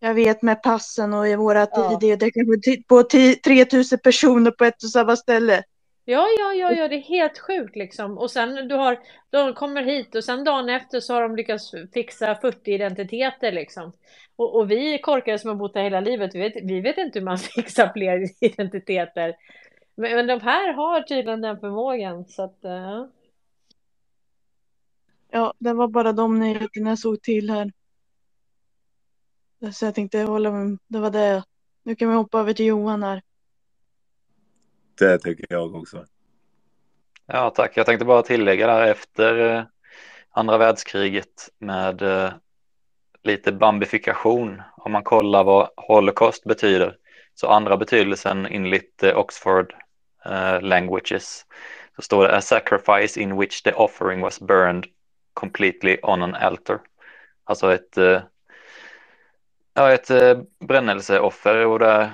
Jag 0.00 0.14
vet 0.14 0.42
med 0.42 0.62
passen 0.62 1.14
och 1.14 1.28
i 1.28 1.36
våra 1.36 1.66
ja. 1.72 1.98
tider, 1.98 2.16
det 2.16 2.30
kanske 2.30 2.82
på 2.88 3.02
3000 3.44 3.98
personer 3.98 4.50
på 4.50 4.64
ett 4.64 4.82
och 4.82 4.90
samma 4.90 5.16
ställe. 5.16 5.64
Ja, 6.04 6.26
ja, 6.38 6.54
ja, 6.54 6.72
ja, 6.72 6.88
det 6.88 6.94
är 6.94 7.00
helt 7.00 7.38
sjukt 7.38 7.76
liksom. 7.76 8.18
Och 8.18 8.30
sen 8.30 8.68
du 8.68 8.74
har, 8.74 8.98
de 9.30 9.54
kommer 9.54 9.82
hit 9.82 10.14
och 10.14 10.24
sen 10.24 10.44
dagen 10.44 10.68
efter 10.68 11.00
så 11.00 11.14
har 11.14 11.22
de 11.22 11.36
lyckats 11.36 11.72
fixa 11.94 12.34
40 12.34 12.72
identiteter 12.72 13.52
liksom. 13.52 13.92
Och, 14.36 14.56
och 14.56 14.70
vi 14.70 14.98
korkade 14.98 15.38
som 15.38 15.48
har 15.48 15.54
bott 15.54 15.74
här 15.74 15.82
hela 15.82 16.00
livet, 16.00 16.34
vi 16.34 16.38
vet, 16.38 16.52
vi 16.62 16.80
vet 16.80 16.98
inte 16.98 17.18
hur 17.18 17.24
man 17.24 17.38
fixar 17.56 17.92
fler 17.92 18.28
identiteter. 18.40 19.36
Men, 19.94 20.16
men 20.16 20.26
de 20.26 20.40
här 20.40 20.72
har 20.72 21.02
tydligen 21.02 21.40
den 21.40 21.60
förmågan 21.60 22.24
så 22.24 22.42
att. 22.42 22.58
Uh... 22.64 23.06
Ja, 25.30 25.54
det 25.58 25.72
var 25.72 25.88
bara 25.88 26.12
de 26.12 26.38
nyheterna 26.38 26.90
jag 26.90 26.98
såg 26.98 27.22
till 27.22 27.50
här. 27.50 27.72
Så 29.72 29.84
jag 29.84 29.94
tänkte 29.94 30.18
hålla 30.20 30.50
mig, 30.52 30.78
det 30.86 30.98
var 30.98 31.10
det. 31.10 31.44
Nu 31.82 31.94
kan 31.94 32.08
vi 32.08 32.14
hoppa 32.14 32.40
över 32.40 32.52
till 32.52 32.66
Johan 32.66 33.02
här. 33.02 33.22
Det 34.98 35.18
tycker 35.18 35.46
jag 35.48 35.74
också. 35.74 36.04
Ja, 37.26 37.50
tack. 37.50 37.76
Jag 37.76 37.86
tänkte 37.86 38.04
bara 38.04 38.22
tillägga 38.22 38.66
där 38.66 38.86
efter 38.86 39.56
eh, 39.56 39.64
andra 40.30 40.58
världskriget 40.58 41.48
med 41.58 42.02
eh, 42.02 42.32
lite 43.22 43.52
bambifikation. 43.52 44.62
Om 44.76 44.92
man 44.92 45.02
kollar 45.02 45.44
vad 45.44 45.68
Holocaust 45.76 46.44
betyder. 46.44 46.96
Så 47.34 47.48
andra 47.48 47.76
betydelsen 47.76 48.46
enligt 48.46 49.02
eh, 49.02 49.18
Oxford 49.18 49.74
Languages 50.60 51.46
Så 51.96 52.02
står 52.02 52.22
det 52.22 52.36
a 52.36 52.40
sacrifice 52.40 53.20
in 53.20 53.36
which 53.36 53.62
the 53.62 53.72
offering 53.72 54.20
was 54.20 54.40
burned 54.40 54.86
completely 55.34 55.96
on 56.02 56.22
an 56.22 56.34
altar. 56.34 56.80
Alltså 57.44 57.72
ett, 57.72 57.98
eh, 57.98 58.22
ja, 59.74 59.92
ett 59.92 60.10
eh, 60.10 60.38
brännelseoffer 60.60 61.66
och 61.66 61.78
där 61.78 62.10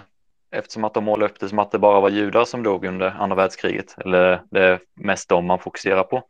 eftersom 0.51 0.85
att 0.85 0.95
de 0.95 1.05
målade 1.05 1.33
upp 1.33 1.41
det 1.41 1.49
som 1.49 1.59
att 1.59 1.71
det 1.71 1.79
bara 1.79 2.01
var 2.01 2.09
judar 2.09 2.45
som 2.45 2.63
dog 2.63 2.85
under 2.85 3.11
andra 3.19 3.37
världskriget 3.37 3.99
eller 3.99 4.43
det 4.51 4.65
är 4.65 4.81
mest 4.95 5.29
de 5.29 5.47
man 5.47 5.59
fokuserar 5.59 6.03
på 6.03 6.23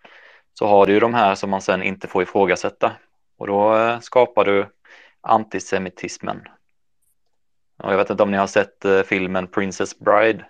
så 0.55 0.67
har 0.67 0.87
du 0.87 0.93
ju 0.93 1.01
de 1.01 1.15
här 1.15 1.35
som 1.35 1.51
man 1.51 1.61
sen 1.63 1.83
inte 1.83 2.09
får 2.09 2.23
ifrågasätta 2.23 2.93
och 3.39 3.47
då 3.47 3.77
eh, 3.77 4.01
skapar 4.01 4.45
du 4.45 4.67
antisemitismen. 5.21 6.43
Och 7.83 7.93
jag 7.93 7.97
vet 7.97 8.11
inte 8.11 8.23
om 8.23 8.31
ni 8.31 8.37
har 8.37 8.47
sett 8.47 8.85
eh, 8.85 9.03
filmen 9.03 9.47
Princess 9.47 9.99
Bride. 9.99 10.45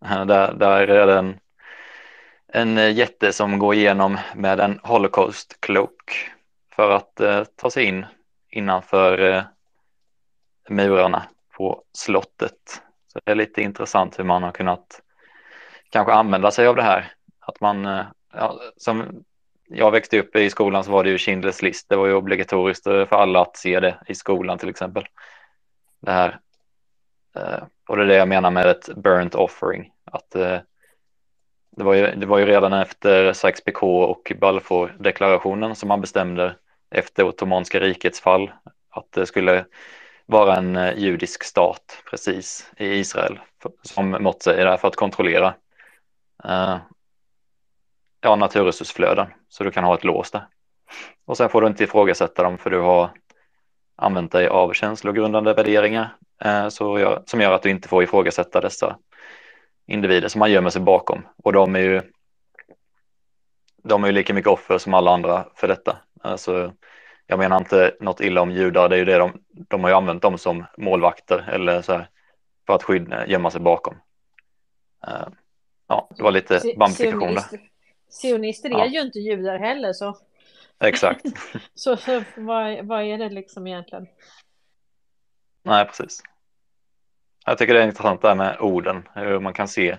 Där, 0.26 0.52
där 0.52 0.88
är 0.88 1.06
det 1.06 1.18
en, 1.18 1.38
en 2.48 2.94
jätte 2.94 3.32
som 3.32 3.58
går 3.58 3.74
igenom 3.74 4.18
med 4.34 4.60
en 4.60 4.80
Holocaust 4.82 5.60
cloak 5.60 6.30
för 6.72 6.90
att 6.90 7.20
eh, 7.20 7.44
ta 7.44 7.70
sig 7.70 7.84
in 7.84 8.06
innanför 8.50 9.18
eh, 9.18 9.42
murarna 10.68 11.22
på 11.56 11.82
slottet. 11.92 12.82
Så 13.12 13.20
det 13.24 13.30
är 13.30 13.34
lite 13.34 13.62
intressant 13.62 14.18
hur 14.18 14.24
man 14.24 14.42
har 14.42 14.52
kunnat 14.52 15.02
kanske 15.90 16.12
använda 16.12 16.50
sig 16.50 16.66
av 16.66 16.76
det 16.76 16.82
här. 16.82 17.12
Att 17.40 17.60
man, 17.60 17.86
eh, 17.86 18.04
ja, 18.32 18.60
som 18.76 19.24
jag 19.68 19.90
växte 19.90 20.20
upp 20.20 20.36
i 20.36 20.50
skolan 20.50 20.84
så 20.84 20.90
var 20.90 21.04
det 21.04 21.10
ju 21.10 21.16
Schindler's 21.16 21.64
list. 21.64 21.88
Det 21.88 21.96
var 21.96 22.06
ju 22.06 22.14
obligatoriskt 22.14 22.84
för 22.84 23.14
alla 23.14 23.40
att 23.40 23.56
se 23.56 23.80
det 23.80 23.98
i 24.06 24.14
skolan 24.14 24.58
till 24.58 24.68
exempel. 24.68 25.04
Det 26.00 26.12
här. 26.12 26.38
Eh, 27.36 27.62
och 27.88 27.96
det 27.96 28.02
är 28.02 28.06
det 28.06 28.16
jag 28.16 28.28
menar 28.28 28.50
med 28.50 28.66
ett 28.66 28.94
burnt 28.96 29.34
offering. 29.34 29.92
Att 30.04 30.34
eh, 30.34 30.58
det 31.76 31.84
var, 31.84 31.94
ju, 31.94 32.14
det 32.14 32.26
var 32.26 32.38
ju 32.38 32.46
redan 32.46 32.72
efter 32.72 33.32
Sykes-Picot 33.32 34.06
och 34.06 34.32
Balfour-deklarationen 34.40 35.74
som 35.74 35.88
man 35.88 36.00
bestämde 36.00 36.56
efter 36.90 37.24
Ottomanska 37.24 37.80
rikets 37.80 38.20
fall 38.20 38.52
att 38.90 39.12
det 39.12 39.26
skulle 39.26 39.64
vara 40.26 40.56
en 40.56 40.76
eh, 40.76 40.98
judisk 40.98 41.44
stat 41.44 42.02
precis 42.10 42.70
i 42.76 42.86
Israel 42.86 43.40
som 43.82 44.10
mått 44.10 44.42
säger 44.42 44.64
där 44.64 44.76
för 44.76 44.88
att 44.88 44.96
kontrollera 44.96 45.54
eh, 46.44 46.76
ja, 48.20 48.36
naturresursflöden 48.36 49.26
så 49.48 49.64
du 49.64 49.70
kan 49.70 49.84
ha 49.84 49.94
ett 49.94 50.04
lås 50.04 50.30
där. 50.30 50.46
Och 51.24 51.36
sen 51.36 51.48
får 51.48 51.60
du 51.60 51.66
inte 51.66 51.84
ifrågasätta 51.84 52.42
dem 52.42 52.58
för 52.58 52.70
du 52.70 52.80
har 52.80 53.10
använt 53.96 54.32
dig 54.32 54.48
av 54.48 54.72
känslogrundande 54.72 55.54
värderingar 55.54 56.16
eh, 56.44 56.68
så 56.68 56.98
gör, 56.98 57.22
som 57.26 57.40
gör 57.40 57.52
att 57.52 57.62
du 57.62 57.70
inte 57.70 57.88
får 57.88 58.02
ifrågasätta 58.02 58.60
dessa 58.60 58.98
individer 59.86 60.28
som 60.28 60.38
man 60.38 60.50
gömmer 60.50 60.70
sig 60.70 60.82
bakom 60.82 61.26
och 61.36 61.52
de 61.52 61.76
är 61.76 61.80
ju 61.80 62.02
de 63.84 64.04
är 64.04 64.08
ju 64.08 64.12
lika 64.12 64.34
mycket 64.34 64.50
offer 64.52 64.78
som 64.78 64.94
alla 64.94 65.10
andra 65.14 65.46
för 65.54 65.68
detta. 65.68 65.96
Alltså, 66.20 66.72
jag 67.26 67.38
menar 67.38 67.56
inte 67.56 67.96
något 68.00 68.20
illa 68.20 68.40
om 68.40 68.50
judar, 68.50 68.88
det 68.88 68.96
är 68.96 68.98
ju 68.98 69.04
det 69.04 69.18
de, 69.18 69.32
de 69.52 69.82
har 69.82 69.90
ju 69.90 69.96
använt 69.96 70.22
dem 70.22 70.38
som 70.38 70.64
målvakter 70.78 71.48
eller 71.48 71.82
så 71.82 71.92
här 71.92 72.08
för 72.66 72.74
att 72.74 72.82
skydda, 72.82 73.26
gömma 73.26 73.50
sig 73.50 73.60
bakom. 73.60 73.94
Uh, 75.08 75.28
ja, 75.88 76.08
det 76.16 76.22
var 76.22 76.30
lite 76.30 76.62
bambifikation 76.76 77.34
där. 77.34 77.44
Sionister 78.08 78.70
är 78.70 78.78
ja. 78.78 78.86
ju 78.86 79.00
inte 79.00 79.18
judar 79.18 79.58
heller 79.58 79.92
så. 79.92 80.16
Exakt. 80.80 81.26
så 81.74 81.96
vad, 82.36 82.86
vad 82.86 83.02
är 83.02 83.18
det 83.18 83.28
liksom 83.28 83.66
egentligen? 83.66 84.06
Nej, 85.62 85.84
precis. 85.84 86.22
Jag 87.46 87.58
tycker 87.58 87.74
det 87.74 87.82
är 87.82 87.86
intressant 87.86 88.22
det 88.22 88.28
här 88.28 88.34
med 88.34 88.56
orden, 88.60 89.08
hur 89.14 89.40
man 89.40 89.52
kan 89.52 89.68
se 89.68 89.96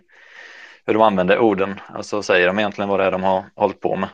hur 0.86 0.94
de 0.94 1.02
använder 1.02 1.40
orden, 1.40 1.80
alltså 1.88 2.24
säger 2.24 2.48
de 2.48 2.60
egentligen 2.60 2.90
vad 2.90 3.00
det 3.00 3.06
är 3.06 3.12
de 3.12 3.24
har 3.24 3.46
hållit 3.56 3.80
på 3.80 3.96
med. 3.96 4.10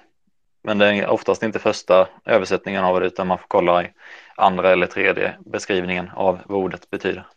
Men 0.61 0.77
det 0.77 0.85
är 0.85 1.08
oftast 1.08 1.43
inte 1.43 1.59
första 1.59 2.08
översättningen 2.25 2.83
av 2.83 2.99
det 2.99 3.08
utan 3.08 3.27
man 3.27 3.38
får 3.38 3.47
kolla 3.47 3.83
i 3.83 3.92
andra 4.35 4.72
eller 4.72 4.88
tredje 4.88 5.38
beskrivningen 5.45 6.09
av 6.09 6.40
vad 6.45 6.58
ordet 6.58 6.90
betyder. 6.90 7.27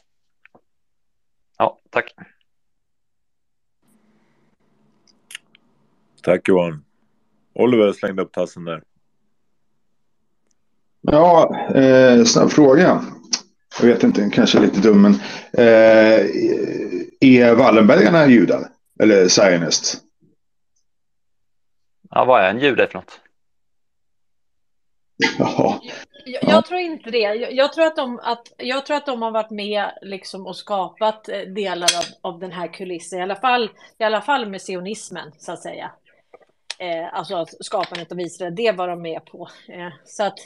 Ja, 1.59 1.79
tack. 1.91 2.15
Tack 6.23 6.49
Johan. 6.49 6.85
Oliver 7.55 7.93
slängde 7.93 8.23
upp 8.23 8.33
tassen 8.33 8.65
där. 8.65 8.83
Ja, 11.01 11.57
eh, 11.75 12.25
snabb 12.25 12.51
fråga. 12.51 13.05
Jag 13.81 13.87
vet 13.87 14.03
inte, 14.03 14.31
kanske 14.33 14.61
lite 14.61 14.81
dum, 14.81 15.03
men 15.03 15.13
eh, 15.53 16.27
är 17.21 17.55
Wallenbergarna 17.55 18.27
judar? 18.27 18.69
Eller 19.01 19.29
zionist? 19.29 20.03
Ja, 22.15 22.25
vad 22.25 22.45
är 22.45 22.51
en 22.51 22.61
jude 22.61 22.87
för 22.87 22.99
något? 22.99 23.21
Ja. 25.39 25.81
Jag, 26.25 26.45
jag, 26.45 26.65
tror 26.65 26.81
inte 26.81 27.11
det. 27.11 27.19
Jag, 27.19 27.53
jag, 27.53 27.73
tror 27.73 27.87
att 27.87 27.97
de, 27.97 28.21
att, 28.23 28.53
jag 28.57 28.87
tror 28.87 28.97
att 28.97 29.07
de 29.07 29.23
har 29.23 29.31
varit 29.31 29.51
med 29.51 29.99
liksom 30.03 30.47
och 30.47 30.57
skapat 30.57 31.29
eh, 31.29 31.41
delar 31.41 31.89
av, 31.97 32.33
av 32.33 32.41
den 32.41 32.53
här 32.53 32.69
kulissen, 32.69 33.19
i 33.19 33.23
alla 33.23 33.37
fall, 33.37 33.71
i 33.99 34.05
alla 34.05 34.21
fall 34.21 34.49
med 34.49 34.63
sionismen, 34.63 35.33
så 35.39 35.53
att 35.53 35.63
säga. 35.63 35.91
Eh, 36.79 37.15
alltså 37.15 37.47
skapandet 37.61 38.13
av 38.13 38.21
Israel, 38.21 38.55
det 38.55 38.73
var 38.73 38.89
de 38.89 39.03
med 39.03 39.25
på. 39.25 39.49
Eh, 39.69 39.93
så 40.05 40.25
att 40.25 40.39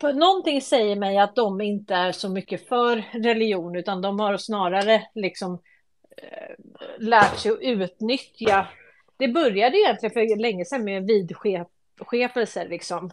på, 0.00 0.12
någonting 0.12 0.60
säger 0.60 0.96
mig 0.96 1.18
att 1.18 1.34
de 1.34 1.60
inte 1.60 1.94
är 1.94 2.12
så 2.12 2.28
mycket 2.28 2.68
för 2.68 3.04
religion, 3.12 3.76
utan 3.76 4.02
de 4.02 4.20
har 4.20 4.36
snarare 4.36 5.06
liksom 5.14 5.54
eh, 6.16 6.54
lärt 6.98 7.38
sig 7.38 7.52
att 7.52 7.60
utnyttja 7.60 8.66
det 9.16 9.28
började 9.28 9.78
egentligen 9.78 10.12
för 10.12 10.36
länge 10.36 10.64
sedan 10.64 10.84
med 10.84 11.06
vidskepelser 11.06 12.68
liksom. 12.68 13.10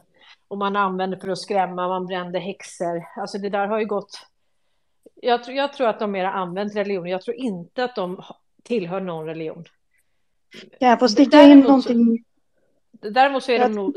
Och 0.47 0.57
man 0.57 0.75
använde 0.75 1.19
för 1.19 1.29
att 1.29 1.39
skrämma, 1.39 1.87
man 1.87 2.05
brände 2.05 2.39
häxor. 2.39 3.03
Alltså 3.17 3.37
det 3.37 3.49
där 3.49 3.67
har 3.67 3.79
ju 3.79 3.85
gått. 3.85 4.27
Jag, 5.15 5.43
tror, 5.43 5.57
jag 5.57 5.73
tror 5.73 5.87
att 5.87 5.99
de 5.99 6.11
mer 6.11 6.25
har 6.25 6.31
använt 6.31 6.75
religion. 6.75 7.07
Jag 7.07 7.21
tror 7.21 7.37
inte 7.37 7.83
att 7.83 7.95
de 7.95 8.23
tillhör 8.63 8.99
någon 8.99 9.25
religion. 9.25 9.63
Kan 10.79 10.89
jag 10.89 10.99
få 10.99 11.07
sticka 11.07 11.41
in 11.41 11.59
någonting? 11.59 12.23
Däremot 12.91 13.43
så 13.43 13.51
är 13.51 13.59
de 13.59 13.71
nog, 13.71 13.95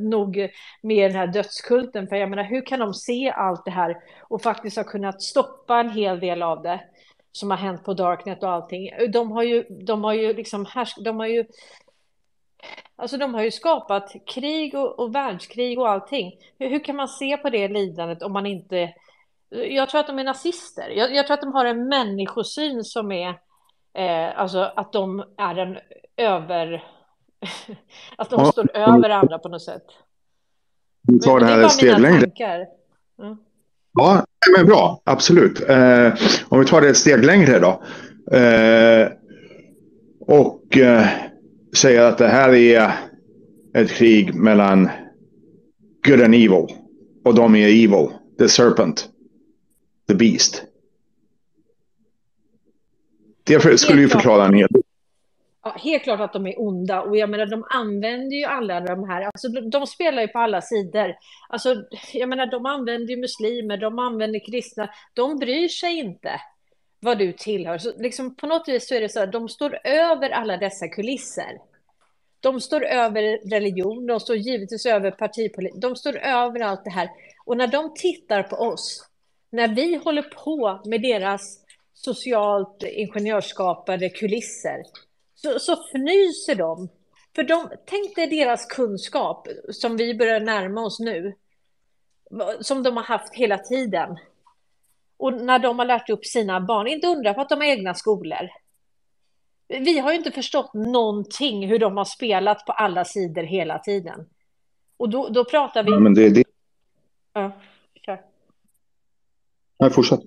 nog 0.10 0.48
med 0.82 1.10
den 1.10 1.18
här 1.18 1.26
dödskulten. 1.26 2.08
För 2.08 2.16
jag 2.16 2.30
menar, 2.30 2.44
hur 2.44 2.66
kan 2.66 2.80
de 2.80 2.94
se 2.94 3.30
allt 3.30 3.64
det 3.64 3.70
här 3.70 3.96
och 4.20 4.42
faktiskt 4.42 4.76
ha 4.76 4.84
kunnat 4.84 5.22
stoppa 5.22 5.80
en 5.80 5.90
hel 5.90 6.20
del 6.20 6.42
av 6.42 6.62
det? 6.62 6.80
Som 7.32 7.50
har 7.50 7.58
hänt 7.58 7.84
på 7.84 7.94
Darknet 7.94 8.42
och 8.42 8.50
allting. 8.50 8.90
De 9.12 9.32
har 9.32 9.42
ju, 9.42 9.64
de 9.86 10.04
har 10.04 10.12
ju 10.12 10.32
liksom 10.32 10.66
härsk, 10.66 10.96
de 11.04 11.18
har 11.18 11.26
ju 11.26 11.44
Alltså 12.96 13.16
de 13.16 13.34
har 13.34 13.42
ju 13.42 13.50
skapat 13.50 14.12
krig 14.26 14.74
och, 14.74 14.98
och 14.98 15.14
världskrig 15.14 15.78
och 15.78 15.88
allting. 15.88 16.32
Hur, 16.58 16.68
hur, 16.68 16.84
kan 16.84 16.96
man 16.96 17.08
se 17.08 17.36
på 17.36 17.50
det 17.50 17.68
lidandet 17.68 18.22
om 18.22 18.32
man 18.32 18.46
inte... 18.46 18.94
Jag 19.48 19.88
tror 19.88 20.00
att 20.00 20.06
de 20.06 20.18
är 20.18 20.24
nazister. 20.24 20.88
Jag, 20.88 21.14
jag 21.14 21.26
tror 21.26 21.34
att 21.34 21.40
de 21.40 21.52
har 21.52 21.64
en 21.64 21.88
människosyn 21.88 22.84
som 22.84 23.12
är... 23.12 23.28
Eh, 23.94 24.40
alltså 24.40 24.72
att 24.76 24.92
de 24.92 25.24
är 25.36 25.56
en 25.56 25.78
över... 26.16 26.72
att 28.16 28.30
de 28.30 28.40
ja. 28.40 28.52
står 28.52 28.76
över 28.76 29.10
andra 29.10 29.38
på 29.38 29.48
något 29.48 29.62
sätt. 29.62 29.86
Vi 31.02 31.20
tar 31.20 31.40
det 31.40 31.46
här 31.46 31.64
ett 31.64 31.72
steg 31.72 31.98
längre. 32.00 32.30
Mm. 33.18 33.38
Ja, 33.92 34.24
men 34.56 34.66
bra. 34.66 35.02
Absolut. 35.04 35.68
Eh, 35.68 36.14
om 36.48 36.60
vi 36.60 36.66
tar 36.66 36.80
det 36.80 36.88
ett 36.88 36.96
steg 36.96 37.24
längre 37.24 37.58
då. 37.58 37.82
Eh, 38.36 39.08
och 40.20 40.78
eh, 40.78 41.06
säger 41.76 42.02
att 42.02 42.18
det 42.18 42.28
här 42.28 42.54
är 42.54 42.92
ett 43.74 43.90
krig 43.90 44.34
mellan 44.34 44.88
good 46.06 46.22
and 46.22 46.34
evil. 46.34 46.66
Och 47.24 47.34
de 47.34 47.56
är 47.56 47.68
evil. 47.68 48.08
The 48.38 48.48
serpent. 48.48 49.08
The 50.08 50.14
beast. 50.14 50.62
Det 53.44 53.78
skulle 53.78 54.00
ju 54.00 54.08
förklara 54.08 54.46
en 54.46 54.54
hel 54.54 54.68
del. 54.70 54.82
Ja, 55.64 55.76
helt 55.78 56.02
klart 56.02 56.20
att 56.20 56.32
de 56.32 56.46
är 56.46 56.60
onda 56.60 57.02
och 57.02 57.16
jag 57.16 57.30
menar 57.30 57.46
de 57.46 57.64
använder 57.70 58.36
ju 58.36 58.44
alla 58.44 58.80
de 58.80 59.08
här, 59.08 59.22
alltså 59.22 59.48
de, 59.48 59.70
de, 59.70 59.86
spelar 59.86 60.22
ju 60.22 60.28
på 60.28 60.38
alla 60.38 60.60
sidor. 60.60 61.14
Alltså 61.48 61.74
jag 62.12 62.28
menar 62.28 62.46
de 62.46 62.66
använder 62.66 63.14
ju 63.14 63.20
muslimer, 63.20 63.76
de 63.76 63.98
använder 63.98 64.46
kristna, 64.46 64.90
de 65.14 65.38
bryr 65.38 65.68
sig 65.68 65.98
inte 65.98 66.40
vad 67.00 67.18
du 67.18 67.32
tillhör. 67.32 67.78
Så 67.78 67.92
liksom 67.98 68.34
på 68.34 68.46
något 68.46 68.68
vis 68.68 68.88
så 68.88 68.94
är 68.94 69.00
det 69.00 69.08
så 69.08 69.22
att 69.22 69.32
de 69.32 69.48
står 69.48 69.78
över 69.84 70.30
alla 70.30 70.56
dessa 70.56 70.88
kulisser. 70.88 71.58
De 72.40 72.60
står 72.60 72.84
över 72.84 73.50
religion, 73.50 74.06
de 74.06 74.20
står 74.20 74.36
givetvis 74.36 74.86
över 74.86 75.10
partipolitik, 75.10 75.82
de 75.82 75.96
står 75.96 76.16
över 76.16 76.60
allt 76.60 76.84
det 76.84 76.90
här. 76.90 77.10
Och 77.44 77.56
när 77.56 77.66
de 77.66 77.94
tittar 77.94 78.42
på 78.42 78.56
oss, 78.56 79.08
när 79.50 79.68
vi 79.68 79.96
håller 79.96 80.22
på 80.22 80.80
med 80.84 81.02
deras 81.02 81.58
socialt 81.94 82.82
ingenjörsskapade 82.82 84.08
kulisser, 84.08 84.82
så, 85.42 85.58
så 85.58 85.72
fnyser 85.72 86.54
de. 86.54 86.88
För 87.34 87.42
de, 87.42 87.68
tänk 87.86 88.16
dig 88.16 88.26
deras 88.26 88.66
kunskap 88.66 89.48
som 89.70 89.96
vi 89.96 90.14
börjar 90.14 90.40
närma 90.40 90.80
oss 90.80 91.00
nu, 91.00 91.34
som 92.60 92.82
de 92.82 92.96
har 92.96 93.04
haft 93.04 93.34
hela 93.34 93.58
tiden. 93.58 94.18
Och 95.16 95.32
när 95.42 95.58
de 95.58 95.78
har 95.78 95.86
lärt 95.86 96.10
upp 96.10 96.26
sina 96.26 96.60
barn, 96.60 96.86
inte 96.86 97.06
undra 97.06 97.34
på 97.34 97.40
att 97.40 97.48
de 97.48 97.54
har 97.54 97.66
egna 97.66 97.94
skolor. 97.94 98.48
Vi 99.68 99.98
har 99.98 100.12
ju 100.12 100.18
inte 100.18 100.30
förstått 100.30 100.74
någonting 100.74 101.68
hur 101.68 101.78
de 101.78 101.96
har 101.96 102.04
spelat 102.04 102.66
på 102.66 102.72
alla 102.72 103.04
sidor 103.04 103.42
hela 103.42 103.78
tiden. 103.78 104.26
Och 104.96 105.08
då, 105.08 105.28
då 105.28 105.44
pratar 105.44 105.82
vi... 105.82 105.90
Ja, 105.90 105.98
men 105.98 106.14
det 106.14 106.26
är 106.26 106.30
det. 106.30 106.44
Ja, 107.32 107.52
kör. 108.06 108.20
Nej, 109.80 109.90
fortsätt. 109.90 110.20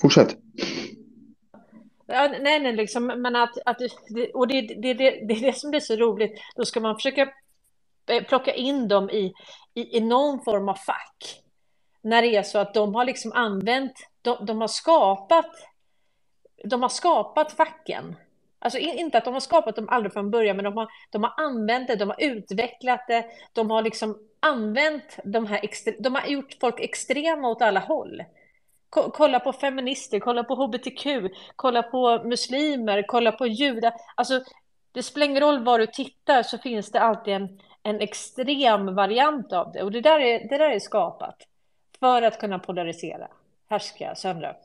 Fortsätt. 0.00 0.36
Ja, 2.06 2.28
nej, 2.40 2.60
nej, 2.60 2.72
liksom, 2.72 3.06
men 3.06 3.36
att, 3.36 3.58
att 3.64 3.76
och 4.34 4.48
det, 4.48 4.60
det, 4.60 4.94
det, 4.94 5.10
det 5.10 5.34
är 5.34 5.40
det 5.40 5.58
som 5.58 5.70
blir 5.70 5.80
så 5.80 5.96
roligt. 5.96 6.40
Då 6.56 6.64
ska 6.64 6.80
man 6.80 6.94
försöka 6.94 7.32
eh, 8.06 8.22
plocka 8.24 8.54
in 8.54 8.88
dem 8.88 9.10
i, 9.10 9.32
i, 9.74 9.96
i 9.96 10.00
någon 10.00 10.44
form 10.44 10.68
av 10.68 10.74
fack. 10.74 11.42
När 12.02 12.22
det 12.22 12.36
är 12.36 12.42
så 12.42 12.58
att 12.58 12.74
de 12.74 12.94
har 12.94 13.04
liksom 13.04 13.32
använt, 13.32 13.92
de, 14.22 14.46
de 14.46 14.60
har 14.60 14.68
skapat, 14.68 15.50
de 16.64 16.82
har 16.82 16.88
skapat 16.88 17.52
facken. 17.52 18.16
Alltså 18.58 18.78
inte 18.78 19.18
att 19.18 19.24
de 19.24 19.34
har 19.34 19.40
skapat 19.40 19.76
dem 19.76 19.88
aldrig 19.88 20.12
från 20.12 20.30
början, 20.30 20.56
men 20.56 20.64
de 20.64 20.76
har, 20.76 20.88
de 21.10 21.22
har 21.22 21.34
använt 21.36 21.88
det, 21.88 21.96
de 21.96 22.08
har 22.08 22.22
utvecklat 22.22 23.06
det, 23.08 23.24
de 23.52 23.70
har 23.70 23.82
liksom 23.82 24.18
använt 24.40 25.18
de 25.24 25.46
här, 25.46 25.60
extre, 25.62 25.94
de 25.98 26.14
har 26.14 26.26
gjort 26.26 26.56
folk 26.60 26.80
extrema 26.80 27.48
åt 27.48 27.62
alla 27.62 27.80
håll. 27.80 28.22
Kolla 28.96 29.40
på 29.40 29.52
feminister, 29.52 30.20
kolla 30.20 30.44
på 30.44 30.54
hbtq, 30.54 31.06
kolla 31.56 31.82
på 31.82 32.22
muslimer, 32.24 33.04
kolla 33.08 33.32
på 33.32 33.46
judar. 33.46 33.92
Alltså, 34.14 34.40
det 34.92 35.02
spelar 35.02 35.26
ingen 35.26 35.42
roll 35.42 35.64
var 35.64 35.78
du 35.78 35.86
tittar 35.86 36.42
så 36.42 36.58
finns 36.58 36.90
det 36.90 37.00
alltid 37.00 37.34
en, 37.34 37.60
en 37.82 38.00
extrem 38.00 38.94
variant 38.94 39.52
av 39.52 39.72
det. 39.72 39.82
Och 39.82 39.92
det 39.92 40.00
där, 40.00 40.20
är, 40.20 40.48
det 40.48 40.58
där 40.58 40.70
är 40.70 40.78
skapat 40.78 41.36
för 42.00 42.22
att 42.22 42.40
kunna 42.40 42.58
polarisera, 42.58 43.28
härska, 43.68 44.14
söndra. 44.14 44.56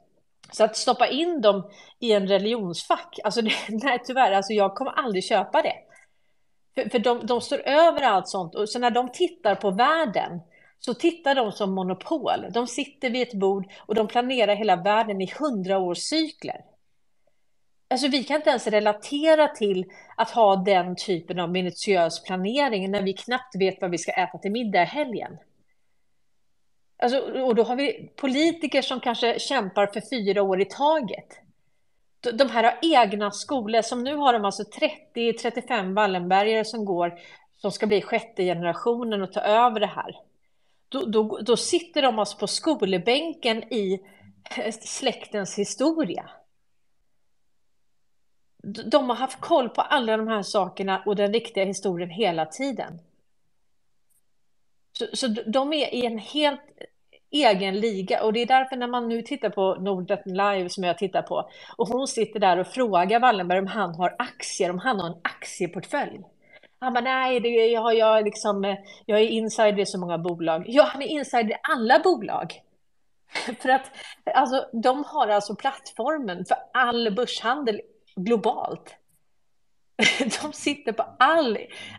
Så 0.51 0.63
att 0.63 0.77
stoppa 0.77 1.07
in 1.07 1.41
dem 1.41 1.69
i 1.99 2.11
en 2.11 2.27
religionsfack, 2.27 3.19
alltså 3.23 3.41
det, 3.41 3.51
nej 3.69 4.01
tyvärr, 4.05 4.31
alltså 4.31 4.53
jag 4.53 4.75
kommer 4.75 4.91
aldrig 4.91 5.23
köpa 5.23 5.61
det. 5.61 5.75
För, 6.75 6.89
för 6.89 6.99
de, 6.99 7.25
de 7.25 7.41
står 7.41 7.59
över 7.59 8.01
allt 8.01 8.27
sånt 8.27 8.55
och 8.55 8.69
så 8.69 8.79
när 8.79 8.91
de 8.91 9.11
tittar 9.11 9.55
på 9.55 9.71
världen 9.71 10.41
så 10.85 10.93
tittar 10.93 11.35
de 11.35 11.51
som 11.51 11.73
monopol. 11.73 12.45
De 12.51 12.67
sitter 12.67 13.09
vid 13.09 13.27
ett 13.27 13.33
bord 13.33 13.71
och 13.79 13.95
de 13.95 14.07
planerar 14.07 14.55
hela 14.55 14.75
världen 14.75 15.21
i 15.21 15.33
hundraårscykler. 15.39 16.61
Alltså 17.89 18.07
vi 18.07 18.23
kan 18.23 18.35
inte 18.35 18.49
ens 18.49 18.67
relatera 18.67 19.47
till 19.47 19.85
att 20.17 20.31
ha 20.31 20.55
den 20.55 20.95
typen 20.95 21.39
av 21.39 21.51
minutiös 21.51 22.23
planering 22.23 22.91
när 22.91 23.01
vi 23.01 23.13
knappt 23.13 23.55
vet 23.55 23.81
vad 23.81 23.91
vi 23.91 23.97
ska 23.97 24.11
äta 24.11 24.37
till 24.37 24.51
middag 24.51 24.81
i 24.81 24.85
helgen. 24.85 25.37
Alltså, 26.97 27.19
och 27.19 27.55
då 27.55 27.63
har 27.63 27.75
vi 27.75 28.11
politiker 28.15 28.81
som 28.81 28.99
kanske 28.99 29.39
kämpar 29.39 29.87
för 29.87 30.01
fyra 30.09 30.41
år 30.41 30.61
i 30.61 30.65
taget. 30.65 31.39
De 32.33 32.49
här 32.49 32.63
har 32.63 32.79
egna 32.81 33.31
skolor, 33.31 33.81
som 33.81 34.03
nu 34.03 34.15
har 34.15 34.33
de 34.33 34.45
alltså 34.45 34.63
30-35 35.15 35.95
Wallenbergare 35.95 36.65
som 36.65 36.85
går, 36.85 37.19
som 37.57 37.71
ska 37.71 37.87
bli 37.87 38.01
sjätte 38.01 38.43
generationen 38.43 39.21
och 39.21 39.33
ta 39.33 39.39
över 39.39 39.79
det 39.79 39.87
här. 39.87 40.30
Då, 40.91 41.05
då, 41.05 41.37
då 41.37 41.57
sitter 41.57 42.01
de 42.01 42.19
alltså 42.19 42.37
på 42.37 42.47
skolbänken 42.47 43.73
i 43.73 44.01
släktens 44.81 45.59
historia. 45.59 46.29
De 48.63 49.09
har 49.09 49.15
haft 49.15 49.41
koll 49.41 49.69
på 49.69 49.81
alla 49.81 50.17
de 50.17 50.27
här 50.27 50.41
sakerna 50.43 51.03
och 51.05 51.15
den 51.15 51.33
riktiga 51.33 51.65
historien 51.65 52.09
hela 52.09 52.45
tiden. 52.45 52.99
Så, 54.97 55.05
så 55.13 55.27
de 55.27 55.73
är 55.73 55.93
i 55.93 56.05
en 56.05 56.17
helt 56.17 56.61
egen 57.29 57.79
liga 57.79 58.23
och 58.23 58.33
det 58.33 58.39
är 58.39 58.45
därför 58.45 58.75
när 58.75 58.87
man 58.87 59.09
nu 59.09 59.21
tittar 59.21 59.49
på 59.49 59.75
Nordnet 59.75 60.21
Live 60.25 60.69
som 60.69 60.83
jag 60.83 60.97
tittar 60.97 61.21
på 61.21 61.49
och 61.77 61.87
hon 61.87 62.07
sitter 62.07 62.39
där 62.39 62.57
och 62.57 62.67
frågar 62.67 63.19
Wallenberg 63.19 63.59
om 63.59 63.67
han 63.67 63.95
har 63.95 64.15
aktier, 64.19 64.69
om 64.69 64.79
han 64.79 64.99
har 64.99 65.07
en 65.07 65.21
aktieportfölj. 65.21 66.21
Han 66.81 66.93
bara, 66.93 67.01
nej, 67.01 67.39
det, 67.39 67.49
jag, 67.49 67.81
har, 67.81 67.91
jag, 67.91 68.25
liksom, 68.25 68.77
jag 69.05 69.19
är 69.19 69.27
insider 69.27 69.79
i 69.79 69.85
så 69.85 69.99
många 69.99 70.17
bolag. 70.17 70.63
Ja, 70.67 70.83
han 70.83 71.01
är 71.01 71.07
insider 71.07 71.51
i 71.51 71.59
alla 71.63 71.99
bolag. 71.99 72.53
För 73.59 73.69
att 73.69 73.91
alltså, 74.35 74.65
de 74.83 75.03
har 75.03 75.27
alltså 75.27 75.55
plattformen 75.55 76.45
för 76.45 76.57
all 76.73 77.15
börshandel 77.15 77.81
globalt. 78.15 78.95
De 80.41 80.53
sitter 80.53 80.91
på 80.91 81.05
all, 81.19 81.57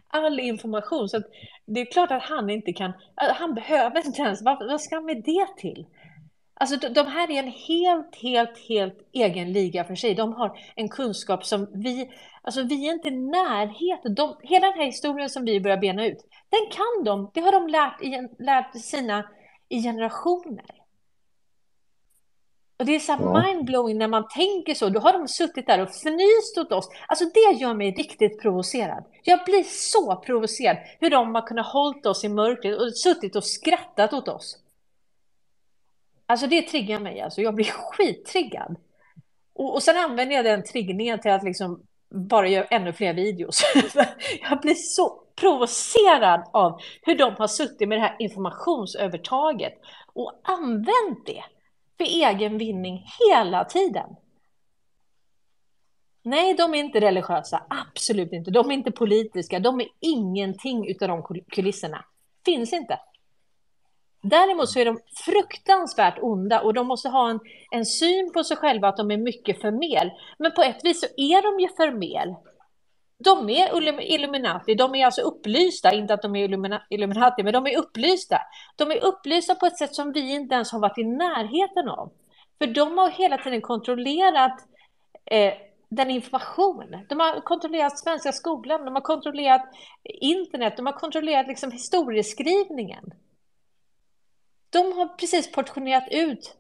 all 0.08 0.40
information. 0.40 1.08
Så 1.08 1.22
det 1.66 1.80
är 1.80 1.92
klart 1.92 2.10
att 2.10 2.22
han 2.22 2.50
inte 2.50 2.72
kan, 2.72 2.92
han 3.14 3.54
behöver 3.54 4.06
inte 4.06 4.22
ens, 4.22 4.42
vad, 4.42 4.58
vad 4.58 4.80
ska 4.80 4.94
han 4.94 5.04
med 5.04 5.22
det 5.24 5.46
till? 5.56 5.86
Alltså 6.54 6.88
de, 6.88 7.06
här 7.06 7.30
är 7.30 7.38
en 7.38 7.52
helt, 7.52 8.16
helt, 8.22 8.68
helt 8.68 9.08
egen 9.12 9.52
liga 9.52 9.84
för 9.84 9.94
sig. 9.94 10.14
De 10.14 10.32
har 10.32 10.58
en 10.76 10.88
kunskap 10.88 11.44
som 11.44 11.66
vi, 11.74 12.10
alltså 12.42 12.62
vi 12.62 12.88
är 12.88 12.92
inte 12.92 13.08
i 13.08 13.16
närheten. 13.16 14.14
De, 14.14 14.36
hela 14.42 14.66
den 14.66 14.78
här 14.78 14.86
historien 14.86 15.30
som 15.30 15.44
vi 15.44 15.60
börjar 15.60 15.76
bena 15.76 16.06
ut, 16.06 16.18
den 16.48 16.70
kan 16.70 17.04
de. 17.04 17.30
Det 17.34 17.40
har 17.40 17.52
de 17.52 17.68
lärt, 17.68 18.02
i, 18.02 18.28
lärt 18.44 18.80
sina 18.80 19.30
i 19.68 19.82
generationer. 19.82 20.82
Och 22.78 22.86
det 22.86 22.94
är 22.94 22.98
så 22.98 23.16
ja. 23.20 23.42
mindblowing 23.42 23.98
när 23.98 24.08
man 24.08 24.28
tänker 24.28 24.74
så. 24.74 24.88
Då 24.88 25.00
har 25.00 25.12
de 25.12 25.28
suttit 25.28 25.66
där 25.66 25.82
och 25.82 25.88
fnyst 25.88 26.58
åt 26.58 26.72
oss. 26.72 26.88
Alltså 27.06 27.24
det 27.24 27.58
gör 27.60 27.74
mig 27.74 27.90
riktigt 27.90 28.40
provocerad. 28.42 29.04
Jag 29.22 29.44
blir 29.44 29.62
så 29.62 30.16
provocerad 30.16 30.76
hur 31.00 31.10
de 31.10 31.34
har 31.34 31.46
kunnat 31.46 31.66
hålla 31.66 32.10
oss 32.10 32.24
i 32.24 32.28
mörkret 32.28 32.80
och 32.80 32.96
suttit 32.96 33.36
och 33.36 33.44
skrattat 33.44 34.12
åt 34.12 34.28
oss. 34.28 34.61
Alltså 36.26 36.46
det 36.46 36.62
triggar 36.62 37.00
mig, 37.00 37.20
alltså. 37.20 37.42
jag 37.42 37.54
blir 37.54 37.64
skittriggad. 37.92 38.76
Och, 39.54 39.74
och 39.74 39.82
sen 39.82 39.96
använder 39.96 40.36
jag 40.36 40.44
den 40.44 40.64
triggningen 40.64 41.20
till 41.20 41.30
att 41.30 41.44
liksom 41.44 41.82
bara 42.10 42.48
göra 42.48 42.64
ännu 42.64 42.92
fler 42.92 43.14
videos. 43.14 43.62
jag 44.50 44.60
blir 44.60 44.74
så 44.74 45.22
provocerad 45.36 46.50
av 46.52 46.80
hur 47.02 47.18
de 47.18 47.34
har 47.38 47.46
suttit 47.46 47.88
med 47.88 47.98
det 47.98 48.02
här 48.02 48.16
informationsövertaget 48.18 49.72
och 50.14 50.40
använt 50.44 51.26
det 51.26 51.44
för 51.98 52.04
egen 52.04 52.58
vinning 52.58 53.06
hela 53.28 53.64
tiden. 53.64 54.16
Nej, 56.24 56.54
de 56.54 56.74
är 56.74 56.78
inte 56.78 57.00
religiösa, 57.00 57.62
absolut 57.68 58.32
inte. 58.32 58.50
De 58.50 58.70
är 58.70 58.74
inte 58.74 58.90
politiska, 58.90 59.60
de 59.60 59.80
är 59.80 59.88
ingenting 60.00 60.88
utav 60.88 61.08
de 61.08 61.42
kulisserna. 61.50 62.04
Finns 62.44 62.72
inte. 62.72 62.98
Däremot 64.22 64.68
så 64.68 64.78
är 64.78 64.84
de 64.84 65.00
fruktansvärt 65.24 66.18
onda 66.20 66.60
och 66.60 66.74
de 66.74 66.86
måste 66.86 67.08
ha 67.08 67.30
en, 67.30 67.40
en 67.70 67.86
syn 67.86 68.32
på 68.32 68.44
sig 68.44 68.56
själva 68.56 68.88
att 68.88 68.96
de 68.96 69.10
är 69.10 69.16
mycket 69.16 69.60
för 69.60 69.70
mer. 69.70 70.12
Men 70.38 70.52
på 70.52 70.62
ett 70.62 70.84
vis 70.84 71.00
så 71.00 71.06
är 71.06 71.42
de 71.42 71.60
ju 71.60 71.68
för 71.68 71.90
mer. 71.90 72.36
De 73.24 73.50
är 73.50 74.02
Illuminati, 74.12 74.74
de 74.74 74.94
är 74.94 75.04
alltså 75.04 75.20
upplysta, 75.20 75.94
inte 75.94 76.14
att 76.14 76.22
de 76.22 76.36
är 76.36 76.44
Illuminati, 76.90 77.42
men 77.42 77.52
de 77.52 77.66
är 77.66 77.78
upplysta. 77.78 78.38
De 78.76 78.90
är 78.90 79.04
upplysta 79.04 79.54
på 79.54 79.66
ett 79.66 79.78
sätt 79.78 79.94
som 79.94 80.12
vi 80.12 80.34
inte 80.34 80.54
ens 80.54 80.72
har 80.72 80.78
varit 80.78 80.98
i 80.98 81.04
närheten 81.04 81.88
av. 81.88 82.12
För 82.58 82.66
de 82.66 82.98
har 82.98 83.10
hela 83.10 83.38
tiden 83.38 83.60
kontrollerat 83.60 84.60
eh, 85.24 85.54
den 85.88 86.10
information. 86.10 86.84
De 87.08 87.20
har 87.20 87.40
kontrollerat 87.40 87.98
svenska 87.98 88.32
skolan, 88.32 88.84
de 88.84 88.94
har 88.94 89.02
kontrollerat 89.02 89.62
internet, 90.04 90.76
de 90.76 90.86
har 90.86 90.92
kontrollerat 90.92 91.46
liksom 91.46 91.70
historieskrivningen. 91.70 93.12
De 94.72 94.92
har 94.92 95.06
precis 95.06 95.52
portionerat 95.52 96.08
ut 96.10 96.56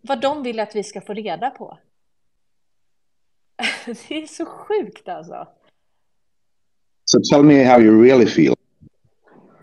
vad 0.00 0.20
de 0.20 0.42
vill 0.42 0.60
att 0.60 0.76
vi 0.76 0.82
ska 0.82 1.00
få 1.00 1.14
reda 1.14 1.50
på. 1.50 1.78
Det 3.86 4.22
är 4.22 4.26
så 4.26 4.46
sjukt 4.46 5.08
alltså. 5.08 5.48
So 7.04 7.20
tell 7.30 7.42
me 7.44 7.64
how 7.64 7.80
you 7.80 8.02
really 8.04 8.26
feel. 8.26 8.54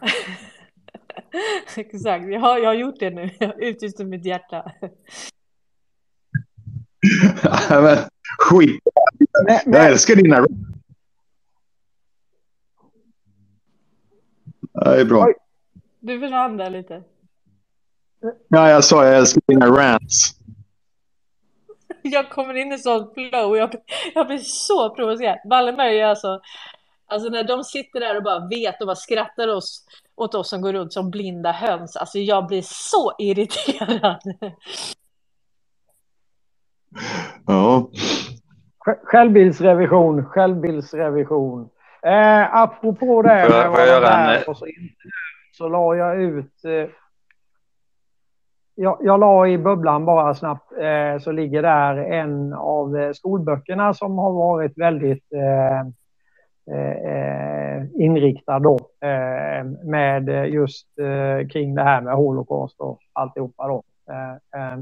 Exakt, 1.76 2.26
jag 2.26 2.40
har, 2.40 2.58
jag 2.58 2.70
har 2.70 2.74
gjort 2.74 3.00
det 3.00 3.10
nu. 3.10 3.30
Jag 3.40 3.48
har 3.48 3.62
utlyst 3.64 4.00
mitt 4.00 4.26
hjärta. 4.26 4.72
men, 7.70 7.98
skit 8.40 8.82
Jag 9.66 9.88
älskar 9.88 10.16
dina 10.16 10.46
Det 14.74 15.02
är 15.02 15.06
bra. 15.06 15.34
Du 16.00 16.20
försvann 16.20 16.58
där 16.58 16.70
lite. 16.70 17.04
Ja, 18.48 18.70
jag 18.70 18.84
sa 18.84 19.06
jag 19.06 19.18
älskar 19.18 19.42
dina 19.48 19.66
rants. 19.66 20.32
Jag 22.02 22.30
kommer 22.30 22.54
in 22.54 22.72
i 22.74 22.78
sånt 22.78 23.14
flow. 23.14 23.58
Jag, 23.58 23.76
jag 24.16 24.28
blir 24.28 24.38
så 24.38 24.96
provocerad. 24.96 25.38
Wallenberg 25.50 26.00
är 26.00 26.06
alltså... 26.06 26.42
Alltså 27.06 27.30
när 27.30 27.44
de 27.44 27.64
sitter 27.64 28.00
där 28.00 28.18
och 28.18 28.24
bara 28.24 28.48
vet 28.48 28.82
och 28.82 28.88
bara 28.88 28.96
skrattar 28.96 29.48
oss, 29.48 29.86
åt 30.16 30.36
oss 30.36 30.50
som 30.50 30.62
går 30.62 30.74
runt 30.74 30.94
som 30.94 31.12
blinda 31.12 31.52
höns. 31.52 31.96
Alltså 31.96 32.20
jag 32.20 32.48
blir 32.48 32.62
så 32.66 33.16
irriterad. 33.18 34.22
Ja. 37.48 37.90
Självbildsrevision, 39.04 40.26
självbildsrevision. 40.26 41.70
Eh, 42.04 42.56
apropå 42.56 43.22
det. 43.22 43.46
Får 43.48 43.56
jag, 43.56 43.72
får 43.72 43.80
jag 43.80 43.88
göra 43.88 44.36
en... 44.36 44.44
Så, 44.44 44.66
så 45.52 45.70
la 45.70 45.96
jag 45.96 46.22
ut 46.22 46.66
eh, 46.66 46.90
jag, 48.76 48.98
jag 49.02 49.20
la 49.20 49.48
i 49.48 49.58
bubblan 49.58 50.06
bara 50.06 50.36
snabbt, 50.36 50.72
eh, 50.72 51.20
så 51.20 51.32
ligger 51.32 51.62
där 51.62 51.98
en 51.98 52.54
av 52.54 52.98
eh, 52.98 53.12
skolböckerna 53.12 53.94
som 53.94 54.18
har 54.18 54.32
varit 54.32 54.78
väldigt 54.78 55.34
eh, 55.34 55.80
eh, 56.76 56.98
eh, 56.98 57.84
inriktad 57.96 58.60
då 58.60 58.80
eh, 59.02 59.66
med 59.84 60.50
just 60.50 60.88
eh, 61.00 61.48
kring 61.48 61.76
det 61.76 61.84
här 61.84 62.02
med 62.02 62.16
Holocaust 62.16 62.80
och 62.80 63.00
alltihopa 63.14 63.68
då. 63.68 63.84
Eh, 64.12 64.80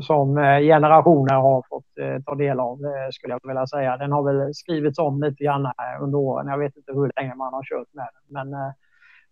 som 0.00 0.36
generationer 0.60 1.34
har 1.34 1.62
fått 1.68 2.24
ta 2.26 2.34
del 2.34 2.60
av 2.60 2.78
skulle 3.12 3.34
jag 3.34 3.48
vilja 3.48 3.66
säga. 3.66 3.96
Den 3.96 4.12
har 4.12 4.22
väl 4.22 4.54
skrivits 4.54 4.98
om 4.98 5.22
lite 5.22 5.44
grann 5.44 5.72
under 6.00 6.18
åren. 6.18 6.48
Jag 6.48 6.58
vet 6.58 6.76
inte 6.76 6.92
hur 6.92 7.12
länge 7.16 7.34
man 7.34 7.52
har 7.54 7.62
kört 7.62 7.88
med 7.94 8.08
den. 8.12 8.50
Men 8.50 8.60
Eh, 8.60 8.72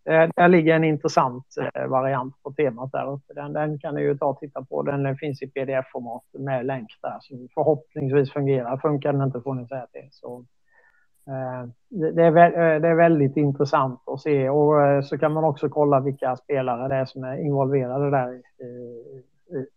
Eh, 0.05 0.29
där 0.37 0.49
ligger 0.49 0.77
en 0.77 0.85
intressant 0.85 1.47
eh, 1.75 1.87
variant 1.87 2.43
på 2.43 2.53
temat 2.53 2.93
där 2.93 3.13
uppe. 3.13 3.35
Den, 3.35 3.53
den 3.53 3.79
kan 3.79 3.95
ni 3.95 4.01
ju 4.03 4.19
ta 4.19 4.27
och 4.27 4.39
titta 4.39 4.65
på. 4.65 4.83
Den 4.83 5.07
eh, 5.07 5.15
finns 5.15 5.43
i 5.43 5.51
pdf-format 5.51 6.23
med 6.39 6.67
länk 6.67 6.89
där 7.03 7.17
som 7.21 7.49
förhoppningsvis 7.55 8.33
fungerar. 8.33 8.77
Funkar 8.77 9.13
den 9.13 9.23
inte 9.23 9.41
får 9.41 9.55
ni 9.55 9.67
säga 9.67 9.87
till. 9.87 10.09
Så, 10.11 10.45
det, 11.91 12.23
är, 12.23 12.81
det 12.81 12.89
är 12.89 12.95
väldigt 12.95 13.37
intressant 13.37 14.01
att 14.07 14.21
se 14.21 14.49
och 14.49 15.05
så 15.05 15.19
kan 15.19 15.33
man 15.33 15.45
också 15.45 15.69
kolla 15.69 16.01
vilka 16.01 16.37
spelare 16.37 16.89
det 16.89 16.95
är 16.95 17.05
som 17.05 17.25
är 17.25 17.37
involverade 17.37 18.11
där 18.11 18.33
i, 18.35 18.43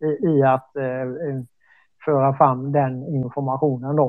i, 0.06 0.27
i 0.27 0.43
att 0.43 0.72
föra 2.06 2.33
fram 2.33 2.72
den 2.72 3.08
informationen 3.08 3.95
då. 3.95 4.06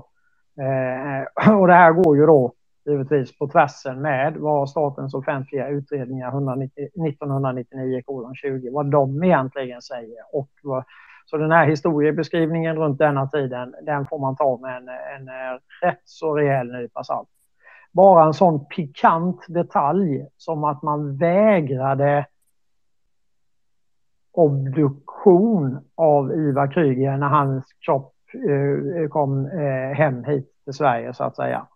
Och 1.61 1.67
det 1.67 1.75
här 1.75 1.93
går 1.93 2.17
ju 2.17 2.27
då 2.27 2.53
givetvis 2.87 3.39
på 3.39 3.49
tvärsen 3.49 4.01
med 4.01 4.37
vad 4.37 4.71
Statens 4.71 5.15
offentliga 5.15 5.69
utredningar 5.69 6.31
1999-20, 6.31 8.73
vad 8.73 8.91
de 8.91 9.25
egentligen 9.25 9.83
säger. 9.83 10.19
Och 10.33 10.51
vad, 10.63 10.85
så 11.27 11.37
den 11.37 11.53
här 11.53 11.67
historiebeskrivningen 11.67 12.77
runt 12.77 12.99
denna 12.99 13.27
tiden, 13.27 13.75
den 13.83 14.07
får 14.07 14.19
man 14.19 14.37
ta 14.37 14.59
med 14.63 14.77
en, 14.77 14.89
en 14.89 15.29
rätt 15.83 16.03
så 16.05 16.37
rejäl 16.37 16.73
nypa 16.73 17.05
salt. 17.05 17.29
Bara 17.93 18.25
en 18.25 18.35
sån 18.35 18.67
pikant 18.67 19.45
detalj 19.49 20.27
som 20.37 20.65
att 20.65 20.83
man 20.83 21.17
vägrade 21.17 22.27
obduktion 24.33 25.79
av 25.95 26.33
Ivar 26.33 26.73
Kryger 26.73 27.17
när 27.17 27.29
hans 27.29 27.65
kropp 27.81 28.15
eh, 28.49 29.09
kom 29.09 29.47
eh, 29.47 29.97
hem 29.97 30.25
hit 30.25 30.53
till 30.65 30.73
Sverige 30.73 31.15
så 31.15 31.25
att 31.25 31.37
säga 31.37 31.67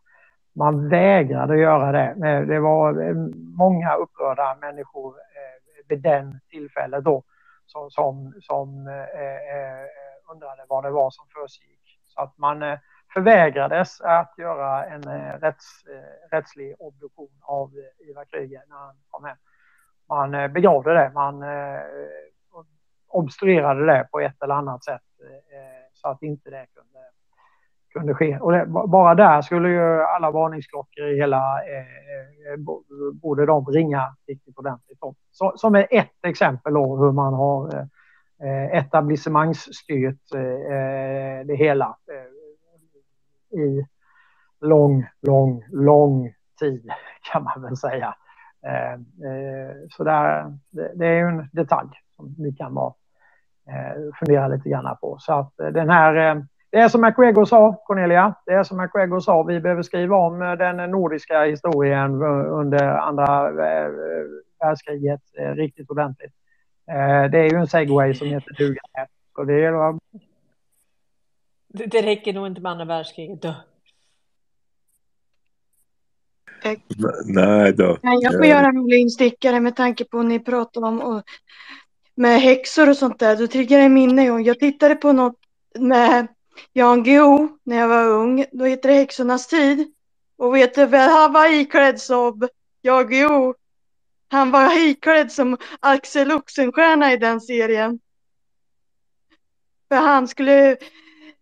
man 0.53 0.89
vägrade 0.89 1.57
göra 1.57 1.93
det. 1.93 2.29
Eh, 2.29 2.47
det 2.47 2.61
var 2.61 3.03
eh, 3.03 3.15
många 3.59 3.95
upprörda 3.95 4.57
människor 4.61 5.15
eh, 5.17 5.87
vid 5.89 6.03
den 6.03 6.41
tillfället 6.51 7.05
då 7.05 7.23
som, 7.67 7.91
som, 7.91 8.35
som 8.41 8.87
eh, 8.87 10.33
undrade 10.33 10.65
vad 10.69 10.85
det 10.85 10.91
var 10.91 11.11
som 11.11 11.27
försiggick. 11.35 12.01
Så 12.07 12.21
att 12.21 12.39
man 12.39 12.79
förvägrades 13.15 14.01
att 14.01 14.35
göra 14.39 14.85
en 14.85 15.03
rätts, 15.41 15.85
rättslig 16.31 16.75
obduktion 16.79 17.41
av 17.43 17.71
Ivar 17.99 18.25
Kryger 18.25 18.63
när 18.69 18.77
han 18.77 18.95
kom 19.11 19.25
hem. 19.25 19.37
Man 20.09 20.53
begravde 20.53 20.95
det, 20.95 21.11
man 21.15 21.45
obstruerade 23.09 23.87
det 23.87 24.09
på 24.13 24.21
ett 24.21 24.43
eller 24.43 24.55
annat 24.55 24.85
sätt 24.85 25.03
så 25.93 26.09
att 26.09 26.23
inte 26.23 26.51
det 26.51 26.67
kunde 26.75 27.00
kunde 27.93 28.15
ske. 28.15 28.39
Och 28.39 28.53
det, 28.53 28.67
bara 28.67 29.15
där 29.15 29.43
skulle 29.43 29.69
ju 29.69 30.03
alla 30.03 30.31
varningsklockor 30.31 31.09
i 31.09 31.17
hela, 31.17 31.37
eh, 31.37 32.53
eh 32.53 32.59
borde 33.13 33.47
de 33.47 33.67
ringa 33.67 34.17
riktigt 34.27 34.59
ordentligt 34.59 34.99
om. 35.01 35.15
Så, 35.31 35.53
som 35.57 35.75
är 35.75 35.87
ett 35.91 36.27
exempel 36.27 36.75
då 36.75 36.97
hur 36.97 37.13
man 37.13 37.35
har 37.35 37.75
eh, 37.75 37.87
eh 38.49 38.79
etablissemangsstyrt 38.79 40.35
eh, 40.35 40.41
eh, 40.41 41.47
det 41.47 41.57
hela 41.57 41.97
eh, 42.13 43.61
i 43.61 43.87
lång, 44.61 45.07
lång, 45.23 45.65
lång 45.71 46.35
tid 46.61 46.91
kan 47.33 47.43
man 47.43 47.63
väl 47.63 47.77
säga. 47.77 48.15
Eh, 48.67 48.93
eh, 48.93 49.75
så 49.91 50.05
där, 50.05 50.59
det, 50.71 50.93
det 50.95 51.07
är 51.07 51.15
ju 51.15 51.27
en 51.27 51.49
detalj 51.53 51.91
som 52.17 52.35
ni 52.39 52.53
kan 52.53 52.75
bara 52.75 52.95
fundera 54.19 54.49
lite 54.49 54.69
grann 54.69 54.97
på. 55.01 55.17
Så 55.21 55.33
att 55.33 55.53
den 55.57 55.91
här 55.91 56.47
det 56.71 56.79
är 56.79 56.89
som 56.89 57.01
McGregor 57.01 57.45
sa, 57.45 57.83
Cornelia, 57.85 58.35
det 58.47 58.53
är 58.53 58.65
som 58.65 58.77
McGregor 58.77 59.21
sa, 59.21 59.43
vi 59.43 59.61
behöver 59.61 59.83
skriva 59.83 60.17
om 60.17 60.43
eh, 60.43 60.53
den 60.53 60.91
nordiska 60.91 61.45
historien 61.45 62.23
under 62.23 62.85
andra 62.85 63.49
eh, 63.49 63.91
världskriget 64.61 65.21
eh, 65.39 65.55
riktigt 65.55 65.91
ordentligt. 65.91 66.33
Det 67.31 67.39
är 67.39 67.51
ju 67.51 67.57
en 67.57 67.67
segway 67.67 68.15
som 68.15 68.27
heter 68.27 68.55
duga. 68.59 68.81
Så 69.35 69.45
det, 69.45 69.65
är... 69.65 69.99
det 71.69 72.03
räcker 72.03 72.33
nog 72.33 72.47
inte 72.47 72.61
med 72.61 72.73
andra 72.73 72.85
världskriget 72.85 73.43
då. 73.43 73.55
Nej 77.25 77.73
då. 77.73 77.99
Jag 78.03 78.33
får 78.33 78.45
göra 78.45 78.67
en 78.67 78.77
rolig 78.77 78.99
instickare 78.99 79.61
med 79.61 79.77
tanke 79.77 80.05
på 80.05 80.23
ni 80.23 80.39
pratar 80.39 80.85
om 80.85 81.01
och 81.01 81.23
med 82.15 82.41
häxor 82.41 82.89
och 82.89 82.97
sånt 82.97 83.19
där. 83.19 83.37
Då 83.37 83.47
triggar 83.47 83.79
det 83.79 83.89
minne. 83.89 84.25
Jag 84.25 84.59
tittade 84.59 84.95
på 84.95 85.13
något 85.13 85.37
med 85.79 86.29
Jan 86.73 87.03
Guillou 87.03 87.49
när 87.65 87.77
jag 87.77 87.89
var 87.89 88.07
ung. 88.09 88.45
Då 88.53 88.65
hette 88.65 88.89
det 88.89 88.95
Häxornas 88.95 89.47
tid. 89.47 89.95
Och 90.37 90.57
vet 90.57 90.75
du 90.75 90.87
vem 90.87 91.11
han 91.11 91.33
var 91.33 91.53
iklädd 91.53 92.01
som? 92.01 92.49
Jan 92.83 93.09
Guillou. 93.09 93.55
Han 94.29 94.51
var 94.51 94.79
iklädd 94.79 95.33
som 95.33 95.57
Axel 95.81 96.33
Oxenstierna 96.33 97.13
i 97.13 97.17
den 97.17 97.41
serien. 97.41 98.01
För 99.89 99.97
han 99.97 100.29
skulle, 100.29 100.77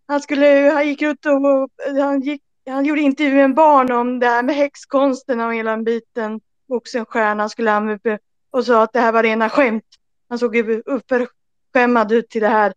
han 0.07 0.21
skulle, 0.21 0.71
han 0.75 0.89
gick 0.89 1.03
ut 1.03 1.27
och 1.27 1.71
han, 2.01 2.21
gick, 2.21 2.43
han 2.67 2.85
gjorde 2.85 3.01
intervju 3.01 3.35
med 3.35 3.55
barn 3.55 3.93
om 3.93 4.19
det 4.19 4.27
här 4.27 4.43
med 4.43 4.55
häxkonsten 4.55 5.41
och 5.41 5.55
hela 5.55 5.71
den 5.71 5.85
biten. 5.85 6.41
Oxenstierna 6.69 7.49
skulle 7.49 7.71
han 7.71 7.91
upp 7.91 8.07
och 8.51 8.65
sa 8.65 8.83
att 8.83 8.93
det 8.93 9.01
här 9.01 9.13
var 9.13 9.23
rena 9.23 9.51
skämt. 9.51 9.85
Han 10.29 10.39
såg 10.39 10.57
ju 10.57 10.83
uppförskämmad 10.87 12.13
ut 12.13 12.31
till 12.31 12.43
det 12.43 12.49
här 12.49 12.73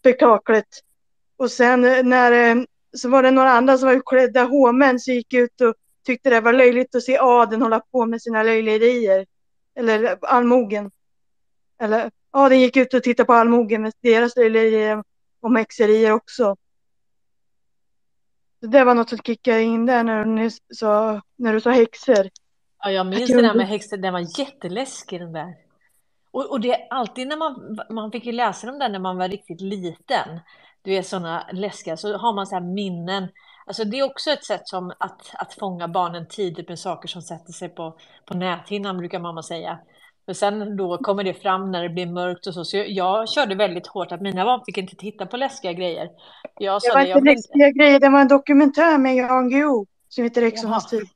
spektaklet. 0.00 0.66
Och 1.40 1.50
sen 1.50 1.84
eh, 1.84 2.04
när 2.04 2.32
eh, 2.32 2.62
så 2.96 3.08
var 3.08 3.22
det 3.22 3.30
några 3.30 3.50
andra 3.50 3.78
som 3.78 3.88
var 3.88 3.94
utklädda 3.94 4.44
hovmän 4.44 5.00
som 5.00 5.14
gick 5.14 5.34
ut 5.34 5.60
och 5.60 5.74
tyckte 6.06 6.30
det 6.30 6.40
var 6.40 6.52
löjligt 6.52 6.94
att 6.94 7.02
se 7.02 7.18
adeln 7.18 7.62
hålla 7.62 7.80
på 7.80 8.06
med 8.06 8.22
sina 8.22 8.42
löjligheter. 8.42 9.26
Eller 9.74 10.18
allmogen. 10.22 10.90
Eller 11.80 12.10
adeln 12.30 12.60
gick 12.60 12.76
ut 12.76 12.94
och 12.94 13.02
tittade 13.02 13.26
på 13.26 13.32
allmogen 13.32 13.82
med 13.82 13.92
deras 14.00 14.36
löjligheter 14.36 15.04
och 15.40 15.58
häxerier 15.58 16.12
också. 16.12 16.56
Så 18.60 18.66
det 18.66 18.84
var 18.84 18.94
något 18.94 19.08
som 19.08 19.18
kickade 19.18 19.62
in 19.62 19.86
där 19.86 20.04
när 20.04 20.24
du 20.24 20.50
sa, 20.74 21.22
när 21.36 21.52
du 21.52 21.60
sa 21.60 21.70
häxor. 21.70 22.28
Ja, 22.84 22.90
jag 22.90 23.06
minns 23.06 23.30
det 23.30 23.42
där 23.42 23.54
med 23.54 23.68
häxor. 23.68 23.96
Den 23.96 24.12
var 24.12 24.40
jätteläskig 24.40 25.20
den 25.20 25.32
där. 25.32 25.54
Och, 26.30 26.50
och 26.50 26.60
det 26.60 26.72
är 26.72 26.86
alltid 26.90 27.28
när 27.28 27.36
man, 27.36 27.78
man 27.90 28.12
fick 28.12 28.26
ju 28.26 28.32
läsa 28.32 28.70
om 28.70 28.78
den 28.78 28.92
när 28.92 28.98
man 28.98 29.16
var 29.16 29.28
riktigt 29.28 29.60
liten 29.60 30.40
du 30.82 30.94
är 30.94 31.02
sådana 31.02 31.46
läskiga, 31.52 31.96
så 31.96 32.16
har 32.16 32.34
man 32.34 32.46
så 32.46 32.54
här 32.54 32.62
minnen. 32.62 33.28
Alltså 33.66 33.84
det 33.84 33.98
är 33.98 34.04
också 34.04 34.30
ett 34.30 34.44
sätt 34.44 34.68
som 34.68 34.92
att, 34.98 35.30
att 35.34 35.54
fånga 35.54 35.88
barnen 35.88 36.26
tidigt 36.28 36.68
med 36.68 36.78
saker 36.78 37.08
som 37.08 37.22
sätter 37.22 37.52
sig 37.52 37.68
på, 37.68 37.96
på 38.26 38.34
näthinnan, 38.34 38.98
brukar 38.98 39.18
mamma 39.18 39.42
säga. 39.42 39.78
Och 40.26 40.36
sen 40.36 40.76
då 40.76 40.98
kommer 40.98 41.24
det 41.24 41.34
fram 41.34 41.70
när 41.70 41.82
det 41.82 41.88
blir 41.88 42.06
mörkt 42.06 42.46
och 42.46 42.54
så. 42.54 42.64
Så 42.64 42.84
jag 42.86 43.28
körde 43.28 43.54
väldigt 43.54 43.86
hårt 43.86 44.12
att 44.12 44.20
mina 44.20 44.44
barn 44.44 44.60
fick 44.66 44.78
inte 44.78 44.96
titta 44.96 45.26
på 45.26 45.36
läskiga 45.36 45.72
grejer. 45.72 46.10
Jag 46.58 46.80
det 46.82 46.94
var 46.94 47.00
inte 47.00 47.20
läskiga 47.20 47.66
inte... 47.66 47.78
grejer, 47.78 48.00
det 48.00 48.08
var 48.08 48.20
en 48.20 48.28
dokumentär 48.28 48.98
med 48.98 49.14
Jan 49.14 49.50
Guillou 49.50 49.86
som 50.08 50.24
heter 50.24 50.42
Häxornas 50.42 50.86
tid. 50.86 51.08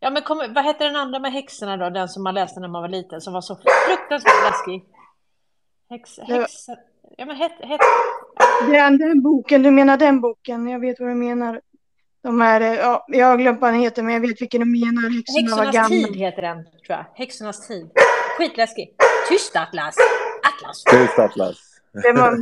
Ja, 0.00 0.10
men 0.10 0.22
kom, 0.22 0.38
vad 0.54 0.64
hette 0.64 0.84
den 0.84 0.96
andra 0.96 1.18
med 1.18 1.32
häxorna 1.32 1.76
då? 1.76 1.90
Den 1.90 2.08
som 2.08 2.22
man 2.22 2.34
läste 2.34 2.60
när 2.60 2.68
man 2.68 2.82
var 2.82 2.88
liten, 2.88 3.20
som 3.20 3.32
var 3.32 3.40
så 3.40 3.56
fruktansvärt 3.56 4.44
läskig. 4.44 4.84
Häx, 5.90 6.18
häx, 6.18 6.66
ja, 7.16 7.26
men 7.26 7.36
het, 7.36 7.52
het, 7.60 7.80
den, 8.60 8.98
den 8.98 9.22
boken, 9.22 9.62
du 9.62 9.70
menar 9.70 9.96
den 9.96 10.20
boken? 10.20 10.68
Jag 10.68 10.80
vet 10.80 11.00
vad 11.00 11.08
du 11.08 11.14
menar. 11.14 11.60
De 12.22 12.40
här, 12.40 12.60
ja, 12.60 13.04
jag 13.08 13.26
har 13.26 13.36
glömt 13.36 13.60
vad 13.60 13.72
den 13.72 13.80
heter, 13.80 14.02
men 14.02 14.14
jag 14.14 14.20
vet 14.20 14.42
vilken 14.42 14.60
du 14.60 14.66
menar. 14.66 15.10
Häxorna 15.16 15.64
Häxornas 15.64 15.88
tid 15.88 16.16
heter 16.16 16.42
den, 16.42 16.64
tror 16.64 16.74
jag. 16.86 17.06
Häxornas 17.14 17.68
tid. 17.68 17.90
Skitläskig. 18.38 18.96
Tyst 19.28 19.56
Atlas! 19.56 19.96
Atlas! 20.42 20.84
Tyst 20.84 21.18
Atlas! 21.18 21.56
Det 21.92 22.12
var, 22.12 22.36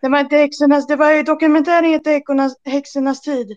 det 0.00 0.08
var 0.08 0.18
inte 0.18 0.36
häxornas, 0.36 0.86
det 0.86 0.96
var 0.96 1.12
ju 1.12 1.22
dokumentären 1.22 1.84
heter 1.84 2.22
Häxornas 2.70 3.20
tid. 3.20 3.56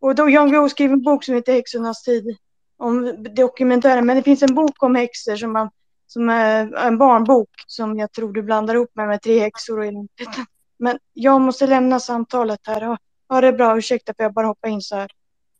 Och 0.00 0.14
då 0.14 0.28
Jan 0.28 0.50
Guillou 0.50 0.68
skrev 0.68 0.92
en 0.92 1.02
bok 1.02 1.24
som 1.24 1.34
heter 1.34 1.52
Häxornas 1.52 2.02
tid. 2.02 2.36
Om 2.78 3.26
dokumentären, 3.36 4.06
men 4.06 4.16
det 4.16 4.22
finns 4.22 4.42
en 4.42 4.54
bok 4.54 4.82
om 4.82 4.94
häxor 4.94 5.36
som, 5.36 5.52
man, 5.52 5.70
som 6.06 6.28
är 6.28 6.76
en 6.76 6.98
barnbok 6.98 7.50
som 7.66 7.98
jag 7.98 8.12
tror 8.12 8.32
du 8.32 8.42
blandar 8.42 8.74
ihop 8.74 8.90
med, 8.94 9.08
med 9.08 9.22
tre 9.22 9.38
häxor 9.38 9.78
och 9.78 9.84
en 9.84 10.08
men 10.78 10.98
jag 11.12 11.40
måste 11.40 11.66
lämna 11.66 12.00
samtalet 12.00 12.60
här. 12.66 12.80
Ha, 12.80 12.98
ha 13.28 13.40
det 13.40 13.52
bra. 13.52 13.78
Ursäkta 13.78 14.14
för 14.16 14.22
jag 14.22 14.32
bara 14.32 14.46
hoppar 14.46 14.68
in 14.68 14.80
så 14.80 14.96
här. 14.96 15.10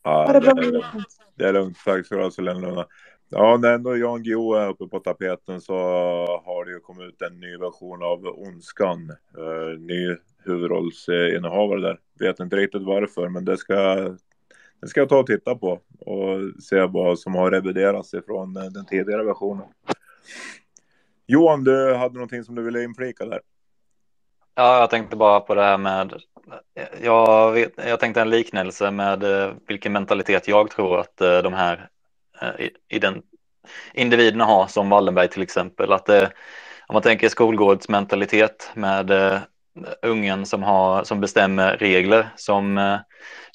Ja, 0.03 0.25
ha 0.25 0.33
det, 0.33 0.39
bra. 0.39 0.53
Det 0.53 0.67
är, 0.67 0.95
det 1.35 1.45
är 1.47 1.53
lugnt. 1.53 1.77
Tack 1.85 2.05
ska 2.05 2.15
du 2.15 2.23
ha 2.23 2.31
så 2.31 2.41
länge. 2.41 2.85
Ja, 3.29 3.57
när 3.57 3.73
ändå 3.73 3.97
Jan 3.97 4.23
Guillou 4.23 4.53
är 4.53 4.69
uppe 4.69 4.87
på 4.87 4.99
tapeten 4.99 5.61
så 5.61 5.73
har 6.45 6.65
det 6.65 6.71
ju 6.71 6.79
kommit 6.79 7.07
ut 7.07 7.21
en 7.21 7.39
ny 7.39 7.57
version 7.57 8.03
av 8.03 8.25
Ondskan. 8.25 9.11
Uh, 9.37 9.79
ny 9.79 10.15
huvudrollsinnehavare 10.43 11.81
där. 11.81 11.99
Vet 12.19 12.39
inte 12.39 12.55
riktigt 12.55 12.83
varför, 12.83 13.29
men 13.29 13.45
det 13.45 13.57
ska, 13.57 13.95
det 14.81 14.87
ska 14.87 14.99
jag 14.99 15.09
ta 15.09 15.19
och 15.19 15.27
titta 15.27 15.55
på 15.55 15.71
och 15.99 16.63
se 16.63 16.85
vad 16.85 17.19
som 17.19 17.35
har 17.35 17.51
reviderats 17.51 18.13
ifrån 18.13 18.53
den 18.53 18.85
tidigare 18.85 19.23
versionen. 19.23 19.65
Johan, 21.27 21.63
du 21.63 21.93
hade 21.93 22.13
någonting 22.13 22.43
som 22.43 22.55
du 22.55 22.63
ville 22.63 22.83
inflika 22.83 23.25
där. 23.25 23.41
Ja, 24.59 24.79
jag 24.79 24.89
tänkte 24.89 25.15
bara 25.15 25.39
på 25.39 25.55
det 25.55 25.63
här 25.63 25.77
med. 25.77 26.13
Jag, 27.01 27.51
vet, 27.51 27.73
jag 27.77 27.99
tänkte 27.99 28.21
en 28.21 28.29
liknelse 28.29 28.91
med 28.91 29.23
eh, 29.23 29.53
vilken 29.67 29.91
mentalitet 29.91 30.47
jag 30.47 30.71
tror 30.71 30.99
att 30.99 31.21
eh, 31.21 31.37
de 31.37 31.53
här 31.53 31.89
eh, 32.41 32.67
i 32.89 32.99
den, 32.99 33.21
individerna 33.93 34.45
har, 34.45 34.67
som 34.67 34.89
Wallenberg 34.89 35.27
till 35.27 35.41
exempel. 35.41 35.91
Att 35.91 36.05
det, 36.05 36.31
om 36.87 36.93
man 36.93 37.01
tänker 37.01 37.29
skolgårdsmentalitet 37.29 38.71
med 38.73 39.11
ungen 40.01 40.45
som, 40.45 40.63
har, 40.63 41.03
som 41.03 41.19
bestämmer 41.19 41.77
regler 41.77 42.29
som 42.35 42.97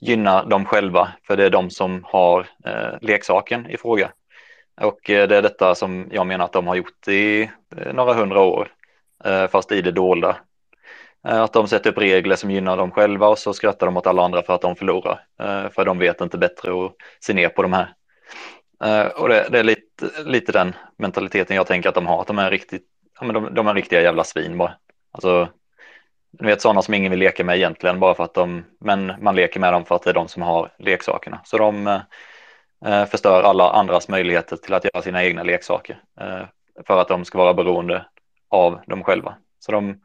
gynnar 0.00 0.44
dem 0.44 0.64
själva, 0.64 1.08
för 1.26 1.36
det 1.36 1.44
är 1.44 1.50
de 1.50 1.70
som 1.70 2.04
har 2.04 2.46
leksaken 3.00 3.70
i 3.70 3.76
fråga. 3.76 4.10
Och 4.80 5.00
det 5.04 5.32
är 5.32 5.42
detta 5.42 5.74
som 5.74 6.08
jag 6.12 6.26
menar 6.26 6.44
att 6.44 6.52
de 6.52 6.66
har 6.66 6.74
gjort 6.74 7.08
i 7.08 7.50
några 7.92 8.14
hundra 8.14 8.40
år, 8.40 8.68
fast 9.50 9.72
i 9.72 9.82
det 9.82 9.92
dolda. 9.92 10.36
Eh, 11.28 11.42
att 11.42 11.52
de 11.52 11.68
sätter 11.68 11.90
upp 11.90 11.98
regler 11.98 12.36
som 12.36 12.50
gynnar 12.50 12.76
dem 12.76 12.90
själva 12.90 13.28
och 13.28 13.38
så 13.38 13.52
skrattar 13.54 13.86
de 13.86 13.96
åt 13.96 14.06
alla 14.06 14.24
andra 14.24 14.42
för 14.42 14.54
att 14.54 14.60
de 14.60 14.76
förlorar. 14.76 15.20
Eh, 15.40 15.70
för 15.70 15.84
de 15.84 15.98
vet 15.98 16.20
inte 16.20 16.38
bättre 16.38 16.72
och 16.72 16.96
ser 17.24 17.34
ner 17.34 17.48
på 17.48 17.62
de 17.62 17.72
här. 17.72 17.94
Eh, 18.84 19.06
och 19.06 19.28
det, 19.28 19.48
det 19.50 19.58
är 19.58 19.64
lite, 19.64 20.10
lite 20.24 20.52
den 20.52 20.74
mentaliteten 20.98 21.56
jag 21.56 21.66
tänker 21.66 21.88
att 21.88 21.94
de 21.94 22.06
har, 22.06 22.20
att 22.20 22.26
de 22.26 22.38
är 22.38 22.50
riktigt, 22.50 22.86
ja, 23.20 23.26
men 23.26 23.34
de, 23.34 23.54
de 23.54 23.68
är 23.68 23.74
riktiga 23.74 24.02
jävla 24.02 24.24
svin 24.24 24.58
bara. 24.58 24.74
Alltså, 25.12 25.48
du 26.38 26.46
vet 26.46 26.62
sådana 26.62 26.82
som 26.82 26.94
ingen 26.94 27.10
vill 27.10 27.20
leka 27.20 27.44
med 27.44 27.56
egentligen 27.56 28.00
bara 28.00 28.14
för 28.14 28.24
att 28.24 28.34
de, 28.34 28.64
men 28.80 29.12
man 29.20 29.36
leker 29.36 29.60
med 29.60 29.72
dem 29.72 29.84
för 29.84 29.94
att 29.94 30.02
det 30.02 30.10
är 30.10 30.14
de 30.14 30.28
som 30.28 30.42
har 30.42 30.72
leksakerna. 30.78 31.40
Så 31.44 31.58
de 31.58 31.86
eh, 32.86 33.04
förstör 33.04 33.42
alla 33.42 33.70
andras 33.70 34.08
möjligheter 34.08 34.56
till 34.56 34.74
att 34.74 34.84
göra 34.84 35.02
sina 35.02 35.24
egna 35.24 35.42
leksaker 35.42 35.98
eh, 36.20 36.42
för 36.86 37.00
att 37.00 37.08
de 37.08 37.24
ska 37.24 37.38
vara 37.38 37.54
beroende 37.54 38.06
av 38.48 38.80
dem 38.86 39.04
själva. 39.04 39.34
Så 39.58 39.72
de, 39.72 40.00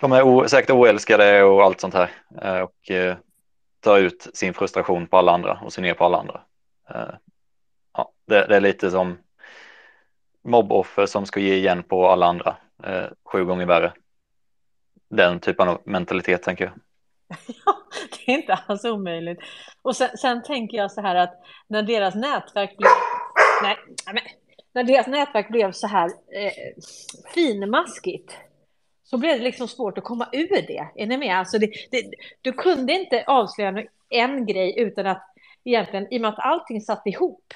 de 0.00 0.12
är 0.12 0.46
säkert 0.46 0.70
oälskade 0.70 1.42
och 1.42 1.62
allt 1.62 1.80
sånt 1.80 1.94
här 1.94 2.10
eh, 2.42 2.60
och 2.60 2.90
eh, 2.90 3.16
tar 3.80 3.98
ut 3.98 4.26
sin 4.34 4.54
frustration 4.54 5.06
på 5.06 5.16
alla 5.16 5.32
andra 5.32 5.60
och 5.64 5.72
ser 5.72 5.82
ner 5.82 5.94
på 5.94 6.04
alla 6.04 6.18
andra. 6.18 6.40
Eh, 6.90 7.14
ja, 7.92 8.12
det, 8.26 8.46
det 8.46 8.56
är 8.56 8.60
lite 8.60 8.90
som 8.90 9.18
mobboffer 10.42 11.06
som 11.06 11.26
ska 11.26 11.40
ge 11.40 11.54
igen 11.54 11.82
på 11.82 12.08
alla 12.08 12.26
andra 12.26 12.56
sju 13.24 13.44
gånger 13.44 13.66
värre. 13.66 13.92
Den 15.10 15.40
typen 15.40 15.68
av 15.68 15.80
mentalitet 15.84 16.42
tänker 16.42 16.64
jag. 16.64 16.74
Ja, 17.66 17.76
det 18.16 18.32
är 18.32 18.36
inte 18.36 18.54
alls 18.54 18.84
omöjligt. 18.84 19.40
Och 19.82 19.96
sen, 19.96 20.16
sen, 20.16 20.42
tänker 20.42 20.76
jag 20.76 20.92
så 20.92 21.00
här 21.00 21.14
att 21.14 21.40
när 21.66 21.82
deras 21.82 22.14
nätverk 22.14 22.76
blev, 22.76 22.90
nej, 23.62 23.76
när 24.72 24.84
deras 24.84 25.06
nätverk 25.06 25.48
blev 25.48 25.72
så 25.72 25.86
här 25.86 26.06
eh, 26.06 26.52
finmaskigt 27.34 28.36
så 29.10 29.18
blev 29.18 29.38
det 29.38 29.44
liksom 29.44 29.68
svårt 29.68 29.98
att 29.98 30.04
komma 30.04 30.28
ur 30.32 30.62
det. 30.66 30.88
Är 30.94 31.06
ni 31.06 31.16
med? 31.16 31.38
Alltså 31.38 31.58
det, 31.58 31.70
det, 31.90 32.10
du 32.40 32.52
kunde 32.52 32.92
inte 32.92 33.24
avslöja 33.26 33.84
en 34.08 34.46
grej 34.46 34.74
utan 34.76 35.06
att 35.06 35.34
egentligen, 35.64 36.14
i 36.14 36.16
och 36.16 36.20
med 36.20 36.28
att 36.28 36.38
allting 36.38 36.80
satt 36.80 37.06
ihop, 37.06 37.54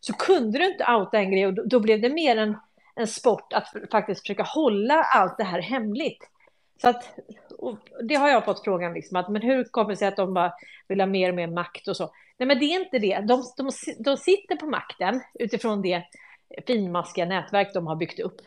så 0.00 0.12
kunde 0.12 0.58
du 0.58 0.66
inte 0.66 0.92
outa 0.92 1.18
en 1.18 1.30
grej 1.30 1.46
och 1.46 1.54
då, 1.54 1.62
då 1.64 1.80
blev 1.80 2.00
det 2.00 2.08
mer 2.08 2.36
en, 2.36 2.56
en 2.94 3.06
sport 3.06 3.52
att 3.52 3.90
faktiskt 3.90 4.20
försöka 4.20 4.42
hålla 4.42 5.02
allt 5.02 5.38
det 5.38 5.44
här 5.44 5.62
hemligt. 5.62 6.28
Så 6.82 6.88
att, 6.88 7.18
det 8.02 8.14
har 8.14 8.28
jag 8.28 8.44
fått 8.44 8.64
frågan, 8.64 8.94
liksom, 8.94 9.16
att, 9.16 9.28
men 9.28 9.42
hur 9.42 9.64
kommer 9.64 9.90
det 9.90 9.96
sig 9.96 10.08
att 10.08 10.16
de 10.16 10.34
bara 10.34 10.52
vill 10.88 11.00
ha 11.00 11.06
mer 11.06 11.28
och 11.28 11.34
mer 11.34 11.46
makt 11.46 11.88
och 11.88 11.96
så? 11.96 12.10
Nej, 12.38 12.46
men 12.46 12.58
det 12.58 12.64
är 12.64 12.80
inte 12.80 12.98
det. 12.98 13.20
De, 13.20 13.44
de, 13.56 13.70
de 13.98 14.16
sitter 14.16 14.56
på 14.56 14.66
makten 14.66 15.20
utifrån 15.34 15.82
det 15.82 16.02
finmaskiga 16.66 17.24
nätverk 17.24 17.74
de 17.74 17.86
har 17.86 17.96
byggt 17.96 18.20
upp. 18.20 18.40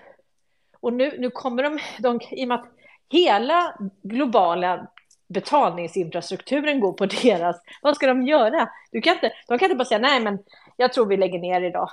Och 0.81 0.93
nu, 0.93 1.15
nu 1.17 1.29
kommer 1.29 1.63
de, 1.63 1.79
de, 1.99 2.19
i 2.31 2.43
och 2.43 2.47
med 2.47 2.59
att 2.59 2.71
hela 3.09 3.75
globala 4.03 4.87
betalningsinfrastrukturen 5.27 6.79
går 6.79 6.93
på 6.93 7.05
deras, 7.23 7.61
vad 7.81 7.95
ska 7.95 8.07
de 8.07 8.27
göra? 8.27 8.69
Du 8.91 9.01
kan 9.01 9.13
inte, 9.13 9.31
de 9.47 9.59
kan 9.59 9.65
inte 9.65 9.75
bara 9.75 9.85
säga 9.85 9.99
nej 9.99 10.19
men 10.19 10.39
jag 10.77 10.93
tror 10.93 11.05
vi 11.05 11.17
lägger 11.17 11.39
ner 11.39 11.61
idag. 11.61 11.89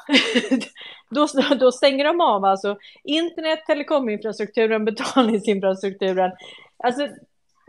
då, 1.11 1.27
då 1.61 1.73
stänger 1.73 2.05
de 2.05 2.21
av 2.21 2.45
alltså 2.45 2.77
internet, 3.05 3.67
telekominfrastrukturen, 3.67 4.85
betalningsinfrastrukturen. 4.85 6.33
Alltså, 6.85 7.09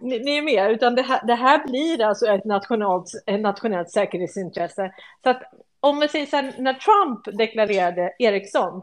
ni, 0.02 0.20
ni 0.20 0.38
är 0.38 0.42
med, 0.42 0.72
utan 0.72 0.96
det 0.96 1.02
här, 1.02 1.28
det 1.28 1.36
här 1.36 1.68
blir 1.68 2.02
alltså 2.02 2.28
ett 2.28 2.46
nationellt, 2.46 3.06
ett 3.26 3.42
nationellt 3.42 3.92
säkerhetsintresse. 3.92 4.92
Så 5.24 5.30
att 5.30 5.42
om 5.80 6.00
vi 6.00 6.08
säger 6.08 6.26
så 6.26 6.36
här, 6.36 6.54
när 6.58 6.74
Trump 6.74 7.38
deklarerade 7.38 8.14
Ericsson 8.20 8.82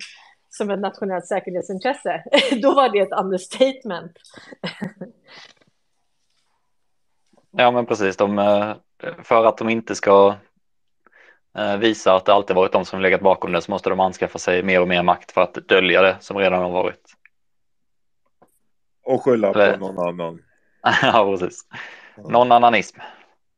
som 0.49 0.71
ett 0.71 0.81
nationellt 0.81 1.27
säkerhetsintresse, 1.27 2.23
då 2.63 2.75
var 2.75 2.89
det 2.89 2.99
ett 2.99 3.21
understatement. 3.21 4.19
Ja, 7.51 7.71
men 7.71 7.87
precis. 7.87 8.17
De, 8.17 8.39
eh, 8.39 8.75
för 9.23 9.45
att 9.45 9.59
de 9.59 9.69
inte 9.69 9.95
ska 9.95 10.35
eh, 11.59 11.77
visa 11.77 12.15
att 12.15 12.25
det 12.25 12.33
alltid 12.33 12.57
varit 12.57 12.73
de 12.73 12.85
som 12.85 13.01
legat 13.01 13.21
bakom 13.21 13.53
det 13.53 13.63
så 13.63 13.71
måste 13.71 13.91
de 13.91 14.01
anskaffa 14.01 14.39
sig 14.39 14.63
mer 14.63 14.81
och 14.81 14.89
mer 14.89 15.03
makt 15.03 15.33
för 15.33 15.41
att 15.41 15.55
dölja 15.55 16.03
det 16.03 16.17
som 16.21 16.37
redan 16.37 16.63
har 16.63 16.71
varit. 16.71 17.15
Och 19.03 19.25
skylla 19.25 19.53
på 19.53 19.77
någon 19.79 20.09
annan. 20.09 20.43
ja, 21.03 21.37
precis. 21.39 21.67
Någon 22.17 22.53
annanism. 22.53 22.99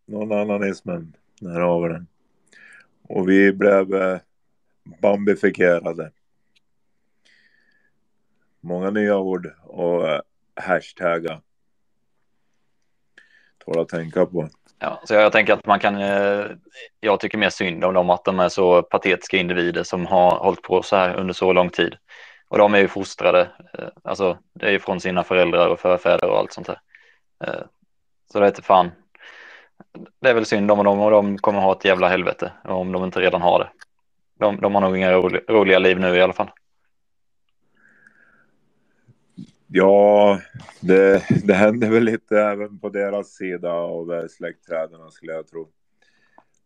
Någon 0.06 0.33
annanismen, 0.33 1.17
där 1.40 1.60
har 1.60 1.83
vi 1.83 1.94
den. 1.94 2.06
Och 3.03 3.28
vi 3.28 3.53
blev 3.53 3.94
eh, 3.94 4.19
bambifikerade. 5.03 6.10
Många 8.60 8.91
nya 8.91 9.19
ord 9.19 9.55
och 9.65 10.08
eh, 10.08 10.21
hashtaggar. 10.55 11.21
hashtagga. 11.21 11.41
Tål 13.65 13.78
att 13.78 13.89
tänka 13.89 14.26
på. 14.26 14.49
Ja, 14.78 15.01
så 15.05 15.15
jag 15.15 15.33
tänker 15.33 15.53
att 15.53 15.67
man 15.67 15.81
kan, 15.81 15.97
eh, 15.97 16.47
jag 17.01 17.21
tycker 17.21 17.39
mer 17.39 17.51
synd 17.51 17.85
om 17.85 17.94
dem 17.94 18.10
att 18.10 18.24
de 18.24 18.41
är 18.41 18.49
så 18.49 18.83
patetiska 18.83 19.37
individer 19.37 19.83
som 19.83 20.07
har 20.07 20.31
hållit 20.31 20.62
på 20.62 20.83
så 20.83 20.97
här 20.97 21.15
under 21.15 21.35
så 21.35 21.53
lång 21.53 21.71
tid. 21.71 21.97
Och 22.49 22.58
de 22.58 22.74
är 22.74 22.78
ju 22.78 22.89
fostrade, 22.89 23.41
eh, 23.78 23.89
alltså 24.05 24.39
det 24.53 24.67
är 24.67 24.71
ju 24.71 24.78
från 24.78 25.01
sina 25.01 25.24
föräldrar 25.24 25.69
och 25.69 25.81
förfäder 25.81 26.31
och 26.31 26.39
allt 26.39 26.53
sånt 26.53 26.67
där. 26.67 26.81
Så 28.33 28.39
det 28.39 28.44
är 28.44 28.49
inte 28.49 28.62
fan. 28.62 28.91
Det 30.21 30.31
är 30.31 30.35
väl 30.35 30.47
synd 30.47 30.71
om 30.71 30.85
dem 30.85 31.01
och 31.01 31.10
de 31.10 31.39
kommer 31.39 31.60
ha 31.60 31.73
ett 31.73 31.85
jävla 31.85 32.08
helvete 32.08 32.53
om 32.65 32.92
de 32.92 33.05
inte 33.05 33.21
redan 33.21 33.42
har 33.42 33.58
det. 33.58 33.69
De, 34.39 34.60
de 34.60 34.74
har 34.74 34.81
nog 34.81 34.97
inga 34.97 35.12
roliga 35.49 35.78
liv 35.78 36.01
nu 36.01 36.17
i 36.17 36.23
alla 36.23 36.33
fall. 36.33 36.51
Ja, 39.70 40.40
det, 40.81 41.24
det 41.44 41.54
händer 41.54 41.90
väl 41.90 42.04
lite 42.04 42.38
även 42.38 42.78
på 42.78 42.88
deras 42.88 43.28
sida 43.28 43.72
av 43.72 44.12
eh, 44.12 44.26
släktträden 44.28 45.10
skulle 45.10 45.33
jag 45.33 45.47
tro. 45.47 45.68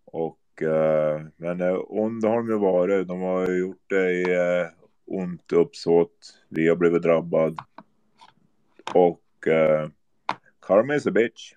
Och, 0.05 0.63
eh, 0.63 1.23
men 1.37 1.61
onda 1.61 1.77
ond 1.89 2.25
har 2.25 2.37
de 2.37 2.49
ju 2.49 2.59
varit. 2.59 3.09
De 3.09 3.21
har 3.21 3.49
ju 3.49 3.59
gjort 3.59 3.85
det 3.87 4.13
i 4.13 4.23
eh, 4.23 4.69
ont 5.07 5.53
uppsåt. 5.53 6.39
Vi 6.49 6.69
har 6.69 6.77
blivit 6.77 7.03
drabbad. 7.03 7.59
Och 8.95 9.49
eh, 9.49 9.89
karma 10.61 10.95
is 10.95 11.07
a 11.07 11.11
bitch. 11.11 11.53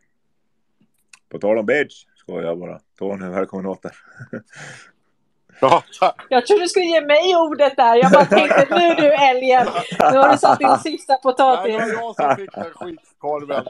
På 1.30 1.40
tal 1.40 1.58
om 1.58 1.66
bitch, 1.66 2.06
skojar 2.16 2.48
jag 2.48 2.60
bara. 2.60 2.80
Tony, 2.98 3.30
välkommen 3.30 3.66
åter. 3.66 3.96
Jag 6.30 6.48
trodde 6.48 6.64
du 6.64 6.68
skulle 6.68 6.86
ge 6.86 7.02
mig 7.02 7.36
ordet 7.36 7.76
där. 7.78 7.96
Jag 7.96 8.12
bara 8.12 8.26
tänkte, 8.26 8.68
nu 8.70 8.96
du 8.96 9.14
älgen. 9.14 9.68
Nu 10.00 10.18
har 10.18 10.32
du 10.32 10.38
satt 10.38 10.60
din 10.60 10.78
sista 10.78 11.16
potatis. 11.16 11.76
Nej, 11.78 11.90
det 11.90 11.96
var 11.96 12.04
jag 12.04 12.16
som 12.16 12.36
fick 12.36 12.56
den 12.56 12.74
skitkorven. 12.74 13.66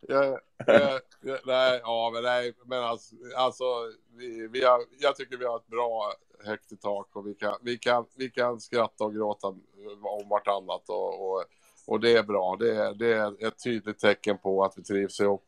Jag, 0.00 0.38
jag, 0.66 1.00
jag, 1.20 1.38
nej, 1.44 1.80
ja, 1.82 2.10
men 2.14 2.22
nej, 2.22 2.52
men 2.64 2.84
alltså, 2.84 3.14
alltså 3.36 3.64
vi, 4.16 4.48
vi 4.48 4.64
har, 4.64 4.80
jag 4.98 5.16
tycker 5.16 5.36
vi 5.36 5.44
har 5.44 5.56
ett 5.56 5.66
bra 5.66 6.12
högt 6.44 6.72
i 6.72 6.76
tak 6.76 7.08
och 7.12 7.26
vi 7.26 7.34
kan, 7.34 7.54
vi 7.62 7.78
kan, 7.78 8.06
vi 8.16 8.30
kan 8.30 8.60
skratta 8.60 9.04
och 9.04 9.14
gråta 9.14 9.46
om 9.46 10.28
vartannat 10.30 10.88
och, 10.88 11.30
och, 11.30 11.44
och 11.86 12.00
det 12.00 12.16
är 12.16 12.22
bra. 12.22 12.56
Det 12.58 12.76
är, 12.76 12.94
det 12.94 13.12
är 13.12 13.46
ett 13.46 13.64
tydligt 13.64 13.98
tecken 13.98 14.38
på 14.38 14.64
att 14.64 14.78
vi 14.78 14.82
trivs 14.82 15.20
ihop. 15.20 15.44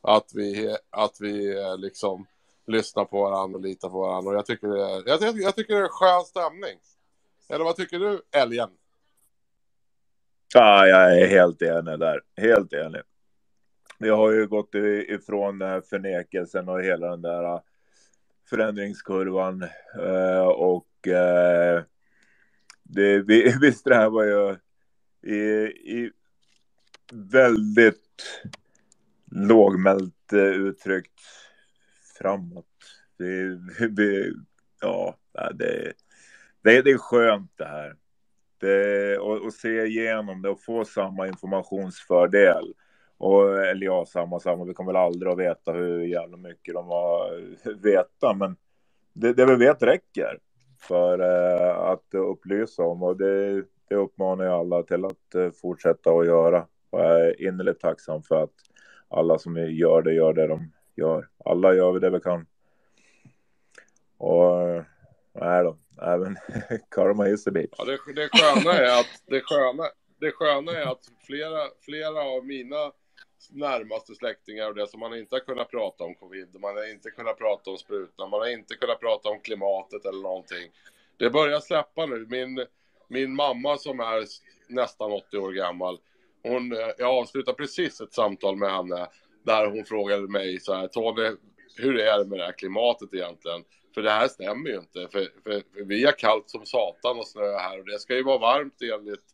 Att 0.00 0.30
vi, 0.34 0.76
att 0.90 1.20
vi 1.20 1.54
liksom 1.78 2.26
lyssna 2.68 3.04
på 3.04 3.22
varandra 3.22 3.56
och 3.56 3.64
lita 3.64 3.88
på 3.88 4.00
varandra. 4.00 4.30
Och 4.30 4.36
jag 4.36 4.46
tycker, 4.46 4.68
det 4.68 5.12
är, 5.12 5.24
jag, 5.24 5.36
jag 5.40 5.56
tycker 5.56 5.74
det 5.74 5.80
är 5.80 5.84
en 5.84 5.88
skön 5.88 6.24
stämning. 6.24 6.78
Eller 7.48 7.64
vad 7.64 7.76
tycker 7.76 7.98
du, 7.98 8.22
Älgen? 8.32 8.68
Ja, 10.54 10.86
jag 10.86 11.20
är 11.20 11.26
helt 11.26 11.62
enig 11.62 11.98
där. 11.98 12.20
Helt 12.36 12.72
enig. 12.72 13.02
Vi 13.98 14.08
har 14.08 14.32
ju 14.32 14.46
gått 14.46 14.74
ifrån 15.08 15.58
förnekelsen 15.90 16.68
och 16.68 16.82
hela 16.82 17.10
den 17.10 17.22
där 17.22 17.44
äh, 17.44 17.60
förändringskurvan 18.50 19.62
äh, 19.98 20.46
och 20.46 21.08
äh, 21.08 21.82
det, 22.82 23.20
vi, 23.20 23.54
vi 23.60 23.72
strävar 23.72 24.24
ju 24.24 24.56
i, 25.34 25.38
i 25.94 26.10
väldigt 27.12 28.42
lågmält 29.30 30.32
uttryckt 30.32 31.20
framåt. 32.18 32.66
Det, 33.18 33.56
det, 33.88 34.32
ja, 34.80 35.16
det, 35.54 35.92
det, 36.62 36.82
det 36.82 36.90
är 36.90 36.98
skönt 36.98 37.52
det 37.56 37.64
här. 37.64 37.96
Det, 38.60 39.18
och, 39.18 39.44
och 39.44 39.52
se 39.52 39.84
igenom 39.84 40.42
det 40.42 40.48
och 40.48 40.62
få 40.62 40.84
samma 40.84 41.26
informationsfördel. 41.26 42.74
Och, 43.18 43.66
eller 43.66 43.86
ja, 43.86 44.06
samma, 44.06 44.40
samma. 44.40 44.64
Vi 44.64 44.74
kommer 44.74 44.92
väl 44.92 45.02
aldrig 45.02 45.32
att 45.32 45.38
veta 45.38 45.72
hur 45.72 46.04
jävla 46.04 46.36
mycket 46.36 46.74
de 46.74 46.86
har 46.86 47.30
veta, 47.82 48.34
men 48.34 48.56
det, 49.12 49.32
det 49.32 49.46
vi 49.46 49.56
vet 49.56 49.82
räcker 49.82 50.38
för 50.80 51.18
eh, 51.18 51.78
att 51.78 52.14
upplysa 52.14 52.82
om 52.82 53.02
och 53.02 53.16
det, 53.16 53.64
det 53.88 53.94
uppmanar 53.94 54.44
jag 54.44 54.54
alla 54.54 54.82
till 54.82 55.04
att 55.04 55.34
eh, 55.34 55.50
fortsätta 55.50 56.10
att 56.10 56.26
göra. 56.26 56.66
Och 56.90 57.00
jag 57.00 57.20
är 57.20 57.42
innerligt 57.42 57.80
tacksam 57.80 58.22
för 58.22 58.42
att 58.42 58.54
alla 59.08 59.38
som 59.38 59.56
gör 59.56 60.02
det 60.02 60.12
gör 60.12 60.32
det 60.32 60.46
de 60.46 60.72
gör. 60.98 61.28
Alla 61.44 61.74
gör 61.74 61.92
vi 61.92 61.98
det 61.98 62.10
vi 62.10 62.20
kan. 62.20 62.46
Och 64.18 64.84
nej 65.32 65.64
då, 65.64 65.78
även 66.02 66.36
karma 66.90 67.28
is 67.28 67.46
a 67.46 67.50
bitch. 67.50 67.74
Ja, 67.78 67.84
det, 67.84 68.12
det 68.12 68.28
sköna 68.32 68.72
är 68.72 69.00
att 69.00 69.22
det 69.26 69.40
sköna, 69.40 69.84
det 70.20 70.32
sköna 70.32 70.72
är 70.72 70.92
att 70.92 71.10
flera, 71.26 71.68
flera 71.80 72.22
av 72.22 72.46
mina 72.46 72.92
närmaste 73.50 74.14
släktingar 74.14 74.68
och 74.68 74.74
det 74.74 74.86
som 74.86 75.00
man 75.00 75.14
inte 75.14 75.34
har 75.34 75.40
kunnat 75.40 75.70
prata 75.70 76.04
om 76.04 76.14
covid, 76.14 76.60
man 76.60 76.76
har 76.76 76.90
inte 76.90 77.10
kunnat 77.10 77.38
prata 77.38 77.70
om 77.70 77.78
sprutan, 77.78 78.30
man 78.30 78.40
har 78.40 78.48
inte 78.48 78.74
kunnat 78.74 79.00
prata 79.00 79.28
om 79.28 79.40
klimatet 79.40 80.04
eller 80.04 80.22
någonting. 80.22 80.70
Det 81.16 81.30
börjar 81.30 81.60
släppa 81.60 82.06
nu. 82.06 82.26
Min, 82.30 82.66
min 83.08 83.34
mamma 83.34 83.76
som 83.76 84.00
är 84.00 84.24
nästan 84.68 85.12
80 85.12 85.38
år 85.38 85.52
gammal, 85.52 85.98
hon, 86.42 86.72
eh, 86.72 86.88
jag 86.98 87.10
avslutade 87.14 87.56
precis 87.56 88.00
ett 88.00 88.12
samtal 88.12 88.56
med 88.56 88.70
henne 88.72 89.06
där 89.48 89.66
hon 89.66 89.84
frågade 89.84 90.28
mig 90.28 90.60
så 90.60 90.74
här, 90.74 90.88
Tony, 90.88 91.30
hur 91.76 91.98
är 91.98 92.18
det 92.18 92.24
med 92.24 92.38
det 92.38 92.44
här 92.44 92.52
klimatet 92.52 93.14
egentligen? 93.14 93.64
För 93.94 94.02
det 94.02 94.10
här 94.10 94.28
stämmer 94.28 94.70
ju 94.70 94.76
inte, 94.76 95.08
för, 95.12 95.28
för, 95.44 95.62
för 95.74 95.84
vi 95.84 96.04
har 96.04 96.12
kallt 96.12 96.50
som 96.50 96.66
satan 96.66 97.18
och 97.18 97.28
snö 97.28 97.58
här 97.58 97.78
och 97.78 97.86
det 97.86 97.98
ska 97.98 98.14
ju 98.14 98.22
vara 98.22 98.38
varmt 98.38 98.82
enligt, 98.82 99.24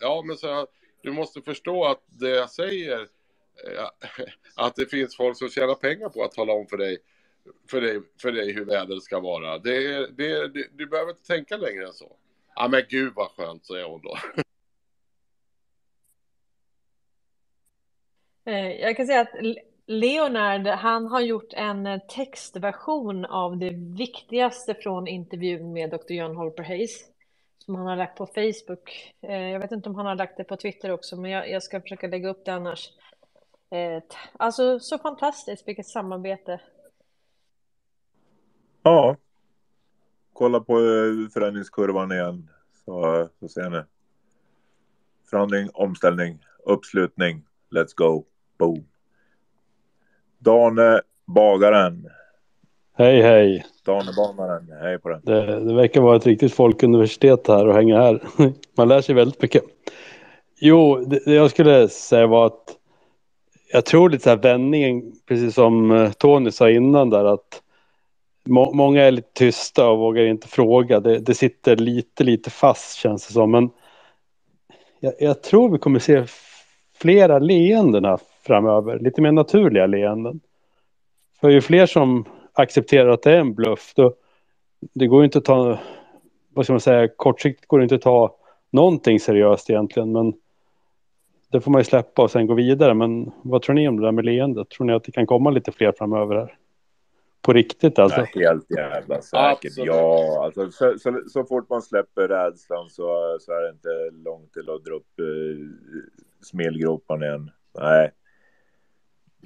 ja 0.00 0.22
men 0.26 0.36
så 0.36 0.54
här, 0.54 0.66
du 1.02 1.12
måste 1.12 1.42
förstå 1.42 1.84
att 1.84 2.02
det 2.06 2.28
jag 2.28 2.50
säger 2.50 3.00
eh, 3.00 3.88
att 4.56 4.76
det 4.76 4.86
finns 4.86 5.16
folk 5.16 5.38
som 5.38 5.48
tjänar 5.48 5.74
pengar 5.74 6.08
på 6.08 6.24
att 6.24 6.32
tala 6.32 6.52
om 6.52 6.66
för 6.66 6.76
dig, 6.76 6.98
för 7.70 7.80
dig, 7.80 8.02
för 8.22 8.32
dig 8.32 8.52
hur 8.52 8.64
vädret 8.64 9.02
ska 9.02 9.20
vara. 9.20 9.58
Det, 9.58 10.06
det, 10.06 10.48
det, 10.48 10.68
du 10.72 10.86
behöver 10.86 11.10
inte 11.10 11.26
tänka 11.26 11.56
längre 11.56 11.86
än 11.86 11.92
så. 11.92 12.16
Ja 12.54 12.68
men 12.68 12.82
gud 12.88 13.12
vad 13.14 13.30
skönt, 13.30 13.66
säger 13.66 13.84
hon 13.84 14.00
då. 14.02 14.18
Eh, 18.46 18.80
jag 18.80 18.96
kan 18.96 19.06
säga 19.06 19.20
att 19.20 19.34
Leonard, 19.86 20.66
han 20.66 21.06
har 21.06 21.20
gjort 21.20 21.52
en 21.52 21.86
eh, 21.86 22.00
textversion 22.08 23.24
av 23.24 23.56
det 23.56 23.70
viktigaste 23.70 24.74
från 24.74 25.08
intervjun 25.08 25.72
med 25.72 25.90
Dr. 25.90 26.12
John 26.12 26.36
Holper 26.36 26.62
Hayes 26.62 27.04
som 27.58 27.74
han 27.74 27.86
har 27.86 27.96
lagt 27.96 28.18
på 28.18 28.26
Facebook. 28.26 29.14
Eh, 29.20 29.42
jag 29.42 29.60
vet 29.60 29.72
inte 29.72 29.88
om 29.88 29.94
han 29.94 30.06
har 30.06 30.14
lagt 30.14 30.36
det 30.36 30.44
på 30.44 30.56
Twitter 30.56 30.90
också, 30.90 31.16
men 31.16 31.30
jag, 31.30 31.62
ska 31.62 31.80
försöka 31.80 32.06
lägga 32.06 32.28
upp 32.28 32.44
det 32.44 32.54
annars. 32.54 32.92
Alltså 34.36 34.80
så 34.80 34.98
fantastiskt, 34.98 35.68
vilket 35.68 35.86
samarbete. 35.86 36.60
Ja. 38.82 39.16
Kolla 40.32 40.60
på 40.60 40.74
förändringskurvan 41.32 42.12
igen 42.12 42.50
så, 42.84 43.28
så 43.40 43.48
ser 43.48 43.70
ni. 43.70 43.82
Förhandling, 45.30 45.70
omställning, 45.74 46.38
uppslutning. 46.64 47.42
Let's 47.70 47.94
go. 47.96 48.24
Boom. 48.58 48.84
Dane 50.38 51.00
Bagaren. 51.26 52.08
Hej 52.98 53.22
hej. 53.22 53.66
Dane 53.84 54.12
Bagaren, 54.16 54.68
hej 54.80 54.98
på 54.98 55.08
den. 55.08 55.20
Det, 55.24 55.60
det 55.60 55.74
verkar 55.74 56.00
vara 56.00 56.16
ett 56.16 56.26
riktigt 56.26 56.54
folkuniversitet 56.54 57.48
här 57.48 57.66
och 57.66 57.74
hänga 57.74 58.02
här. 58.02 58.22
Man 58.76 58.88
lär 58.88 59.00
sig 59.00 59.14
väldigt 59.14 59.42
mycket. 59.42 59.62
Jo, 60.60 60.96
det, 60.96 61.20
det 61.24 61.34
jag 61.34 61.50
skulle 61.50 61.88
säga 61.88 62.26
var 62.26 62.46
att 62.46 62.76
jag 63.72 63.84
tror 63.84 64.10
lite 64.10 64.24
så 64.24 64.30
här 64.30 64.36
vändningen, 64.36 65.12
precis 65.28 65.54
som 65.54 65.90
eh, 65.90 66.12
Tony 66.12 66.50
sa 66.50 66.70
innan 66.70 67.10
där 67.10 67.24
att 67.24 67.62
må, 68.46 68.72
många 68.72 69.02
är 69.02 69.10
lite 69.10 69.32
tysta 69.32 69.88
och 69.88 69.98
vågar 69.98 70.24
inte 70.24 70.48
fråga. 70.48 71.00
Det, 71.00 71.18
det 71.18 71.34
sitter 71.34 71.76
lite, 71.76 72.24
lite 72.24 72.50
fast 72.50 72.96
känns 72.96 73.26
det 73.26 73.32
som. 73.32 73.50
Men 73.50 73.70
jag, 75.00 75.12
jag 75.20 75.42
tror 75.42 75.70
vi 75.70 75.78
kommer 75.78 75.98
se 75.98 76.24
flera 76.98 77.38
leenden 77.38 78.04
framöver, 78.46 78.98
lite 78.98 79.22
mer 79.22 79.32
naturliga 79.32 79.86
leenden. 79.86 80.40
För 81.40 81.48
ju 81.48 81.60
fler 81.60 81.86
som 81.86 82.24
accepterar 82.52 83.08
att 83.08 83.22
det 83.22 83.32
är 83.32 83.38
en 83.40 83.54
bluff, 83.54 83.92
då 83.96 84.14
det 84.80 85.06
går 85.06 85.20
ju 85.20 85.24
inte 85.24 85.38
att 85.38 85.44
ta, 85.44 85.78
vad 86.54 86.64
ska 86.64 86.72
man 86.72 86.80
säga, 86.80 87.08
kortsiktigt 87.16 87.68
går 87.68 87.78
det 87.78 87.82
inte 87.82 87.94
att 87.94 88.02
ta 88.02 88.36
någonting 88.70 89.20
seriöst 89.20 89.70
egentligen, 89.70 90.12
men 90.12 90.34
det 91.52 91.60
får 91.60 91.70
man 91.70 91.80
ju 91.80 91.84
släppa 91.84 92.22
och 92.22 92.30
sen 92.30 92.46
gå 92.46 92.54
vidare. 92.54 92.94
Men 92.94 93.32
vad 93.42 93.62
tror 93.62 93.74
ni 93.74 93.88
om 93.88 93.96
det 93.96 94.06
där 94.06 94.12
med 94.12 94.24
leendet? 94.24 94.68
Tror 94.70 94.86
ni 94.86 94.92
att 94.92 95.04
det 95.04 95.12
kan 95.12 95.26
komma 95.26 95.50
lite 95.50 95.72
fler 95.72 95.92
framöver 95.92 96.36
här? 96.36 96.56
På 97.42 97.52
riktigt 97.52 97.98
alltså? 97.98 98.20
Nej, 98.20 98.30
helt 98.34 98.70
jävla 98.70 99.20
säkert. 99.20 99.64
Absolut. 99.64 99.86
Ja, 99.86 100.44
alltså 100.44 100.70
så, 100.70 100.98
så, 100.98 101.22
så, 101.28 101.44
fort 101.44 101.70
man 101.70 101.82
släpper 101.82 102.28
rädslan 102.28 102.90
så, 102.90 103.36
så 103.40 103.52
är 103.52 103.62
det 103.62 103.70
inte 103.70 104.16
långt 104.30 104.52
till 104.52 104.70
att 104.70 104.84
dra 104.84 104.94
upp 104.94 105.20
eh, 105.20 105.26
smelgropan 106.42 107.22
igen. 107.22 107.50
Nej. 107.78 108.10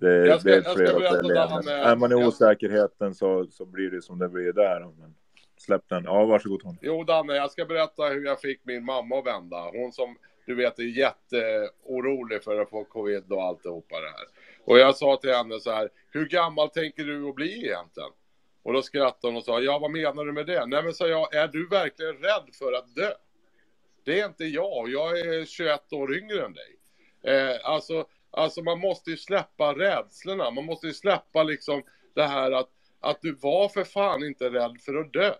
Det, 0.00 0.26
jag 0.26 0.40
ska, 0.40 0.50
det 0.50 0.56
är 0.56 1.00
jag 1.33 1.65
ska 1.65 1.72
Är 1.72 1.97
man 1.97 2.12
i 2.12 2.15
osäkerheten 2.15 3.15
så, 3.15 3.47
så 3.50 3.66
blir 3.66 3.90
det 3.90 4.02
som 4.02 4.18
det 4.18 4.28
blir 4.28 4.52
där. 4.52 4.81
Men 4.81 5.15
släpp 5.58 5.88
den. 5.88 6.04
Ja, 6.04 6.24
varsågod 6.24 6.60
Tony. 6.60 6.78
Jo, 6.81 7.04
Danne, 7.04 7.34
jag 7.34 7.50
ska 7.50 7.65
berätta 7.65 8.02
hur 8.02 8.24
jag 8.24 8.40
fick 8.40 8.60
min 8.65 8.84
mamma 8.84 9.18
att 9.18 9.26
vända. 9.26 9.56
Hon 9.56 9.92
som 9.92 10.16
du 10.50 10.54
vet, 10.54 10.78
är 10.78 10.83
jätteorolig 10.83 12.44
för 12.44 12.60
att 12.60 12.70
få 12.70 12.84
covid 12.84 13.33
och 13.33 13.42
alltihopa 13.42 14.00
det 14.00 14.08
här. 14.08 14.26
Och 14.65 14.78
jag 14.78 14.97
sa 14.97 15.16
till 15.16 15.34
henne 15.34 15.60
så 15.60 15.70
här, 15.70 15.88
hur 16.10 16.26
gammal 16.26 16.70
tänker 16.70 17.04
du 17.04 17.28
att 17.28 17.34
bli 17.34 17.66
egentligen? 17.66 18.10
Och 18.62 18.72
då 18.72 18.83
skrattade 18.83 19.33
hon 19.33 19.36
och 19.36 19.44
sa, 19.44 19.60
ja 19.60 19.78
vad 19.78 19.90
menar 19.90 20.24
du 20.24 20.33
med 20.33 20.47
det? 20.47 20.66
Nej 20.66 20.83
men 20.83 20.94
sa 20.94 21.06
jag, 21.06 21.34
är 21.34 21.49
du 21.49 21.68
verkligen 21.68 22.12
rädd 22.12 22.54
för 22.58 22.72
att 22.72 22.94
dö? 22.94 23.10
Det 24.04 24.20
är 24.20 24.26
inte 24.26 24.44
jag, 24.44 24.88
jag 24.88 25.18
är 25.18 25.44
21 25.44 25.92
år 25.92 26.16
yngre 26.16 26.44
än 26.44 26.54
dig. 26.54 26.76
Eh, 27.34 27.56
alltså, 27.65 28.06
alltså 28.30 28.62
man 28.62 28.80
måste 28.80 29.10
ju 29.10 29.16
släppa 29.16 29.74
rädslorna, 29.74 30.50
man 30.50 30.64
måste 30.64 30.86
ju 30.86 30.92
släppa 30.92 31.42
liksom 31.42 31.82
det 32.14 32.26
här 32.26 32.52
att, 32.52 32.68
att 33.00 33.18
du 33.22 33.34
var 33.34 33.68
för 33.68 33.84
fan 33.84 34.24
inte 34.24 34.44
rädd 34.44 34.76
för 34.84 34.94
att 34.94 35.12
dö. 35.12 35.32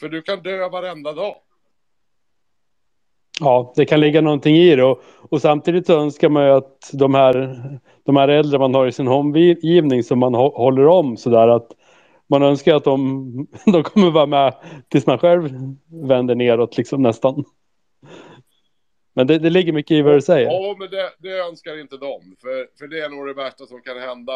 För 0.00 0.08
du 0.08 0.22
kan 0.22 0.42
dö 0.42 0.68
varenda 0.68 1.12
dag. 1.12 1.36
Ja, 3.40 3.72
det 3.76 3.84
kan 3.84 4.00
ligga 4.00 4.20
någonting 4.20 4.56
i 4.56 4.76
det 4.76 4.84
och, 4.84 5.02
och 5.30 5.40
samtidigt 5.40 5.86
så 5.86 6.00
önskar 6.00 6.28
man 6.28 6.44
ju 6.44 6.50
att 6.50 6.90
de 6.92 7.14
här, 7.14 7.56
de 8.04 8.16
här 8.16 8.28
äldre 8.28 8.58
man 8.58 8.74
har 8.74 8.86
i 8.86 8.92
sin 8.92 9.08
omgivning 9.08 10.02
som 10.02 10.18
man 10.18 10.34
håller 10.34 10.86
om 10.86 11.16
sådär 11.16 11.48
att 11.48 11.68
man 12.28 12.42
önskar 12.42 12.74
att 12.74 12.84
de, 12.84 13.46
de 13.72 13.82
kommer 13.82 14.10
vara 14.10 14.26
med 14.26 14.54
tills 14.88 15.06
man 15.06 15.18
själv 15.18 15.50
vänder 16.08 16.34
neråt 16.34 16.76
liksom 16.76 17.02
nästan. 17.02 17.44
Men 19.14 19.26
det, 19.26 19.38
det 19.38 19.50
ligger 19.50 19.72
mycket 19.72 19.94
i 19.94 20.02
vad 20.02 20.14
du 20.14 20.20
säger. 20.20 20.46
Ja, 20.46 20.76
men 20.78 20.90
det, 20.90 21.10
det 21.18 21.38
önskar 21.38 21.80
inte 21.80 21.96
de. 21.96 22.36
För, 22.40 22.78
för 22.78 22.86
det 22.86 23.00
är 23.00 23.08
nog 23.08 23.26
det 23.26 23.34
värsta 23.34 23.66
som 23.66 23.82
kan 23.82 23.98
hända 23.98 24.32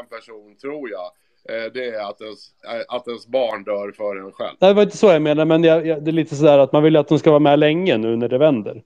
en 0.00 0.06
person, 0.06 0.56
tror 0.56 0.90
jag. 0.90 1.10
Eh, 1.48 1.72
det 1.72 1.84
är 1.84 2.10
att 2.10 2.20
ens, 2.20 2.38
eh, 2.64 2.96
att 2.96 3.08
ens 3.08 3.26
barn 3.26 3.64
dör 3.64 3.92
för 3.92 4.16
en 4.16 4.32
själv. 4.32 4.56
Nej, 4.60 4.70
det 4.70 4.74
var 4.74 4.82
inte 4.82 4.96
så 4.96 5.06
jag 5.06 5.22
menade, 5.22 5.44
men 5.44 5.64
jag, 5.64 5.86
jag, 5.86 6.04
det 6.04 6.10
är 6.10 6.12
lite 6.12 6.36
sådär 6.36 6.58
att 6.58 6.72
man 6.72 6.82
vill 6.82 6.96
att 6.96 7.08
de 7.08 7.18
ska 7.18 7.30
vara 7.30 7.40
med 7.40 7.58
länge 7.58 7.96
nu 7.96 8.16
när 8.16 8.28
det 8.28 8.38
vänder. 8.38 8.82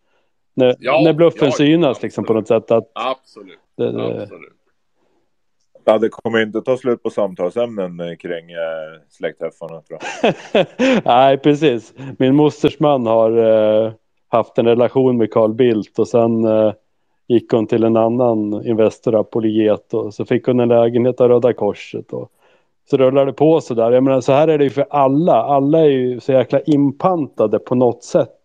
När, 0.55 0.76
ja, 0.78 1.01
när 1.05 1.12
bluffen 1.12 1.49
ja, 1.49 1.53
synas 1.53 1.89
absolut. 1.90 2.03
liksom 2.03 2.24
på 2.24 2.35
något 2.35 2.49
sätt. 2.49 2.71
Att 2.71 2.90
absolut. 2.94 3.58
Det, 3.76 3.92
det... 3.92 4.23
absolut. 4.23 4.53
Ja, 5.85 5.99
det 5.99 6.08
kommer 6.08 6.42
inte 6.42 6.62
ta 6.62 6.76
slut 6.76 7.03
på 7.03 7.10
samtalsämnen 7.10 8.17
kring 8.17 8.51
eh, 8.51 9.01
släktträffarna 9.08 9.81
tror 9.81 9.99
jag. 10.23 10.67
Nej, 11.05 11.39
precis. 11.39 11.94
Min 12.19 12.35
mosters 12.35 12.81
man 12.81 13.06
har 13.06 13.31
eh, 13.37 13.92
haft 14.31 14.59
en 14.59 14.67
relation 14.67 15.17
med 15.17 15.33
Carl 15.33 15.55
Bildt 15.55 15.99
och 15.99 16.09
sen 16.09 16.45
eh, 16.45 16.73
gick 17.29 17.53
hon 17.53 17.67
till 17.67 17.85
en 17.85 17.97
annan 17.97 18.67
Investor 18.67 19.21
Apologet 19.21 19.95
och 19.95 20.15
så 20.15 20.25
fick 20.25 20.47
hon 20.47 20.61
en 20.61 20.69
lägenhet 20.69 21.21
av 21.21 21.29
Röda 21.29 21.53
Korset. 21.53 22.13
Och, 22.13 22.33
så 22.91 22.97
rullar 22.97 23.27
det 23.27 23.33
på 23.33 23.61
så 23.61 23.75
där. 23.75 23.93
Jag 23.93 24.05
menar 24.05 24.21
så 24.21 24.33
här 24.33 24.49
är 24.49 24.59
det 24.59 24.65
ju 24.65 24.71
för 24.71 24.87
alla. 24.91 25.35
Alla 25.35 25.81
är 25.81 25.91
ju 25.91 26.21
så 26.21 26.33
jäkla 26.33 26.61
inpantade 26.61 27.59
på 27.59 27.75
något 27.75 28.05
sätt. 28.05 28.37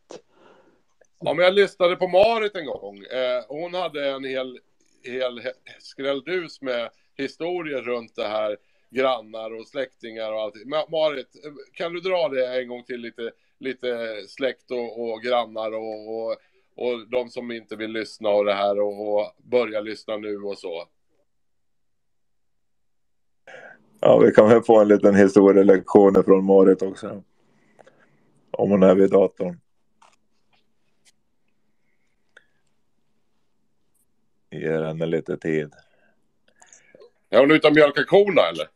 Ja, 1.19 1.33
men 1.33 1.45
jag 1.45 1.53
lyssnade 1.53 1.95
på 1.95 2.07
Marit 2.07 2.55
en 2.55 2.65
gång. 2.65 2.97
Eh, 2.97 3.43
hon 3.47 3.73
hade 3.73 4.09
en 4.09 4.23
hel, 4.23 4.59
hel 5.03 5.41
skrälldus 5.79 6.61
med 6.61 6.89
historier 7.17 7.81
runt 7.81 8.15
det 8.15 8.27
här 8.27 8.57
grannar 8.89 9.59
och 9.59 9.67
släktingar 9.67 10.33
och 10.33 10.41
allt. 10.41 10.55
Marit, 10.91 11.45
eh, 11.45 11.51
kan 11.73 11.93
du 11.93 11.99
dra 11.99 12.29
det 12.29 12.61
en 12.61 12.67
gång 12.67 12.83
till 12.83 13.01
lite, 13.01 13.31
lite 13.65 14.21
släkt 14.27 14.71
och, 14.71 15.01
och 15.01 15.21
grannar 15.21 15.71
och, 15.71 16.15
och, 16.15 16.37
och 16.75 17.09
de 17.09 17.29
som 17.29 17.51
inte 17.51 17.75
vill 17.75 17.91
lyssna 17.91 18.29
och 18.29 18.45
det 18.45 18.53
här 18.53 18.79
och, 18.79 19.15
och 19.15 19.31
börja 19.37 19.81
lyssna 19.81 20.17
nu 20.17 20.37
och 20.37 20.57
så? 20.57 20.87
Ja, 23.99 24.17
vi 24.17 24.31
kan 24.31 24.49
väl 24.49 24.63
få 24.63 24.81
en 24.81 24.87
liten 24.87 25.15
historielektion 25.15 26.23
från 26.23 26.45
Marit 26.45 26.81
också. 26.81 27.23
Om 28.51 28.71
hon 28.71 28.83
är 28.83 28.95
vid 28.95 29.11
datorn. 29.11 29.59
Ger 34.51 34.81
henne 34.83 35.05
lite 35.05 35.37
tid. 35.37 35.73
Är 37.29 37.39
hon 37.39 37.51
ute 37.51 37.67
och 37.67 37.73
mjölkar 37.73 38.03
korna 38.03 38.41
eller? 38.41 38.67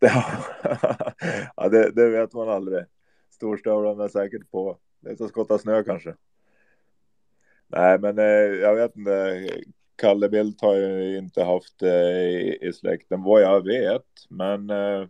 ja, 1.56 1.68
det, 1.68 1.90
det 1.90 2.08
vet 2.08 2.32
man 2.32 2.48
aldrig. 2.48 2.84
Storstövlarna 3.38 4.04
är 4.04 4.08
säkert 4.08 4.50
på. 4.50 4.76
Det 5.00 5.10
är 5.10 5.16
så 5.16 5.28
skotta 5.28 5.58
snö 5.58 5.84
kanske. 5.84 6.14
Nej, 7.66 7.98
men 7.98 8.18
eh, 8.18 8.24
jag 8.60 8.74
vet 8.74 8.96
inte. 8.96 9.48
Kalle 9.96 10.28
Bildt 10.28 10.60
har 10.60 10.74
ju 10.74 11.18
inte 11.18 11.44
haft 11.44 11.78
det 11.78 12.22
i, 12.22 12.58
i 12.68 12.72
släkten 12.72 13.22
vad 13.22 13.42
jag 13.42 13.64
vet. 13.64 14.26
Men, 14.28 14.70
eh, 14.70 14.76
men, 14.76 15.08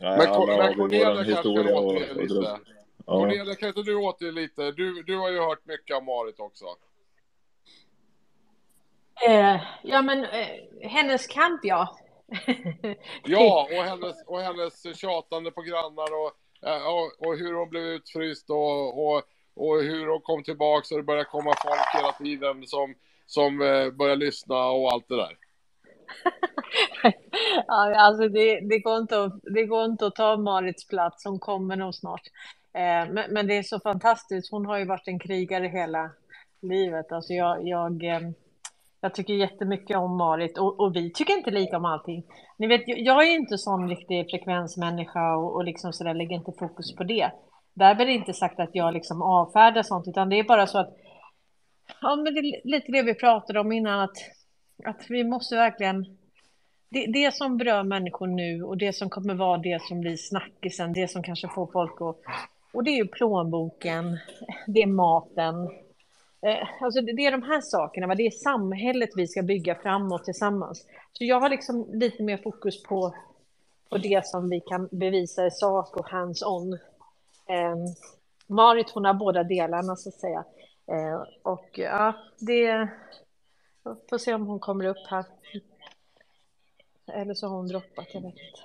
alla 0.00 0.16
men 0.16 0.28
har 0.28 0.88
vi 0.88 1.04
vår 1.04 1.24
historia 1.24 1.78
och, 1.78 1.86
och, 1.86 1.92
och. 1.92 2.58
Ja. 3.06 3.20
Cornelia, 3.20 3.54
kan 3.54 3.68
inte 3.68 3.82
du 3.82 3.94
återge 3.94 4.32
lite? 4.32 4.72
Du, 4.72 5.02
du 5.02 5.16
har 5.16 5.30
ju 5.30 5.40
hört 5.40 5.66
mycket 5.66 5.96
av 5.96 6.04
Marit 6.04 6.40
också. 6.40 6.64
Eh, 9.28 9.60
ja, 9.82 10.02
men 10.02 10.24
eh, 10.24 10.88
hennes 10.88 11.26
kamp, 11.26 11.60
ja. 11.62 11.98
ja, 13.24 13.68
och 13.78 13.84
hennes, 13.84 14.26
och 14.26 14.40
hennes 14.40 14.96
tjatande 14.98 15.50
på 15.50 15.62
grannar 15.62 16.08
och, 16.24 16.26
eh, 16.26 16.32
Eh, 16.66 16.86
och, 16.86 17.28
och 17.28 17.36
hur 17.36 17.54
hon 17.54 17.68
blev 17.70 17.82
utfryst 17.82 18.50
och, 18.50 19.06
och, 19.06 19.22
och 19.54 19.82
hur 19.82 20.06
hon 20.06 20.20
kom 20.20 20.42
tillbaka 20.42 20.94
och 20.94 21.00
det 21.00 21.06
började 21.06 21.28
komma 21.28 21.54
folk 21.62 21.94
hela 21.94 22.12
tiden 22.12 22.66
som, 22.66 22.94
som 23.26 23.62
eh, 23.62 23.90
började 23.90 24.24
lyssna 24.24 24.66
och 24.66 24.92
allt 24.92 25.08
det 25.08 25.16
där. 25.16 25.38
ja, 27.66 27.94
alltså 27.96 28.28
det, 28.28 28.60
det, 28.60 28.78
går 28.78 28.98
inte 28.98 29.22
att, 29.22 29.40
det 29.42 29.64
går 29.64 29.84
inte 29.84 30.06
att 30.06 30.14
ta 30.14 30.36
Marits 30.36 30.86
plats, 30.86 31.24
hon 31.24 31.38
kommer 31.38 31.76
nog 31.76 31.94
snart. 31.94 32.22
Eh, 32.72 33.12
men, 33.12 33.24
men, 33.30 33.46
det 33.46 33.56
är 33.56 33.62
så 33.62 33.80
fantastiskt, 33.80 34.50
hon 34.50 34.66
har 34.66 34.78
ju 34.78 34.84
varit 34.84 35.08
en 35.08 35.18
krigare 35.18 35.66
hela 35.66 36.10
livet. 36.62 37.12
Alltså 37.12 37.32
jag, 37.32 37.68
jag, 37.68 38.04
eh, 38.04 38.20
jag 39.00 39.14
tycker 39.14 39.34
jättemycket 39.34 39.96
om 39.96 40.16
Marit 40.16 40.58
och, 40.58 40.80
och, 40.80 40.96
vi 40.96 41.12
tycker 41.12 41.36
inte 41.36 41.50
lika 41.50 41.76
om 41.76 41.84
allting. 41.84 42.24
Ni 42.56 42.66
vet, 42.66 42.82
jag 42.86 43.28
är 43.28 43.34
inte 43.34 43.58
sån 43.58 43.88
riktig 43.88 44.30
frekvensmänniska 44.30 45.36
och, 45.36 45.54
och 45.54 45.64
liksom 45.64 45.92
så 45.92 46.04
där, 46.04 46.14
lägger 46.14 46.36
inte 46.36 46.52
fokus 46.58 46.96
på 46.96 47.04
det. 47.04 47.30
Därmed 47.74 48.00
är 48.00 48.06
det 48.06 48.12
inte 48.12 48.32
sagt 48.32 48.60
att 48.60 48.70
jag 48.72 48.94
liksom 48.94 49.22
avfärdar 49.22 49.82
sånt, 49.82 50.08
utan 50.08 50.28
det 50.28 50.38
är 50.38 50.44
bara 50.44 50.66
så 50.66 50.78
att 50.78 50.96
ja, 52.00 52.16
men 52.16 52.34
det 52.34 52.40
är 52.40 52.68
lite 52.68 52.92
det 52.92 53.02
vi 53.02 53.14
pratade 53.14 53.60
om 53.60 53.72
innan, 53.72 54.00
att, 54.00 54.16
att 54.84 55.06
vi 55.08 55.24
måste 55.24 55.56
verkligen 55.56 56.18
det, 56.90 57.06
det 57.06 57.34
som 57.34 57.56
berör 57.56 57.82
människor 57.82 58.26
nu 58.26 58.62
och 58.62 58.78
det 58.78 58.92
som 58.92 59.10
kommer 59.10 59.34
vara 59.34 59.58
det 59.58 59.82
som 59.82 60.00
blir 60.00 60.16
snackisen, 60.16 60.92
det 60.92 61.08
som 61.08 61.22
kanske 61.22 61.48
får 61.48 61.66
folk 61.66 62.00
att... 62.00 62.16
Och 62.72 62.84
det 62.84 62.90
är 62.90 62.96
ju 62.96 63.08
plånboken, 63.08 64.18
det 64.66 64.82
är 64.82 64.86
maten, 64.86 65.54
alltså 66.80 67.00
det, 67.00 67.26
är 67.26 67.30
de 67.30 67.42
här 67.42 67.60
sakerna, 67.60 68.14
det 68.14 68.26
är 68.26 68.30
samhället 68.30 69.10
vi 69.16 69.26
ska 69.26 69.42
bygga 69.42 69.74
framåt 69.74 70.24
tillsammans. 70.24 70.86
Så 71.12 71.24
jag 71.24 71.40
har 71.40 71.48
liksom 71.48 71.86
lite 71.92 72.22
mer 72.22 72.36
fokus 72.36 72.82
på, 72.82 73.14
på 73.88 73.98
det 73.98 74.26
som 74.26 74.50
vi 74.50 74.60
kan 74.60 74.88
bevisa 74.90 75.46
i 75.46 75.50
sak 75.50 75.96
och 75.96 76.06
hands-on. 76.06 76.72
Eh, 77.46 77.76
Marit 78.46 78.90
hon 78.90 79.04
har 79.04 79.14
båda 79.14 79.44
delarna 79.44 79.96
så 79.96 80.08
att 80.08 80.14
säga. 80.14 80.44
Eh, 80.86 81.22
och 81.42 81.70
ja, 81.72 82.12
det... 82.38 82.88
Får 84.10 84.18
se 84.18 84.34
om 84.34 84.46
hon 84.46 84.58
kommer 84.58 84.84
upp 84.84 85.06
här. 85.06 85.24
Eller 87.06 87.34
så 87.34 87.48
har 87.48 87.56
hon 87.56 87.68
droppat, 87.68 88.06
jag 88.12 88.20
vet 88.20 88.30
inte. 88.30 88.60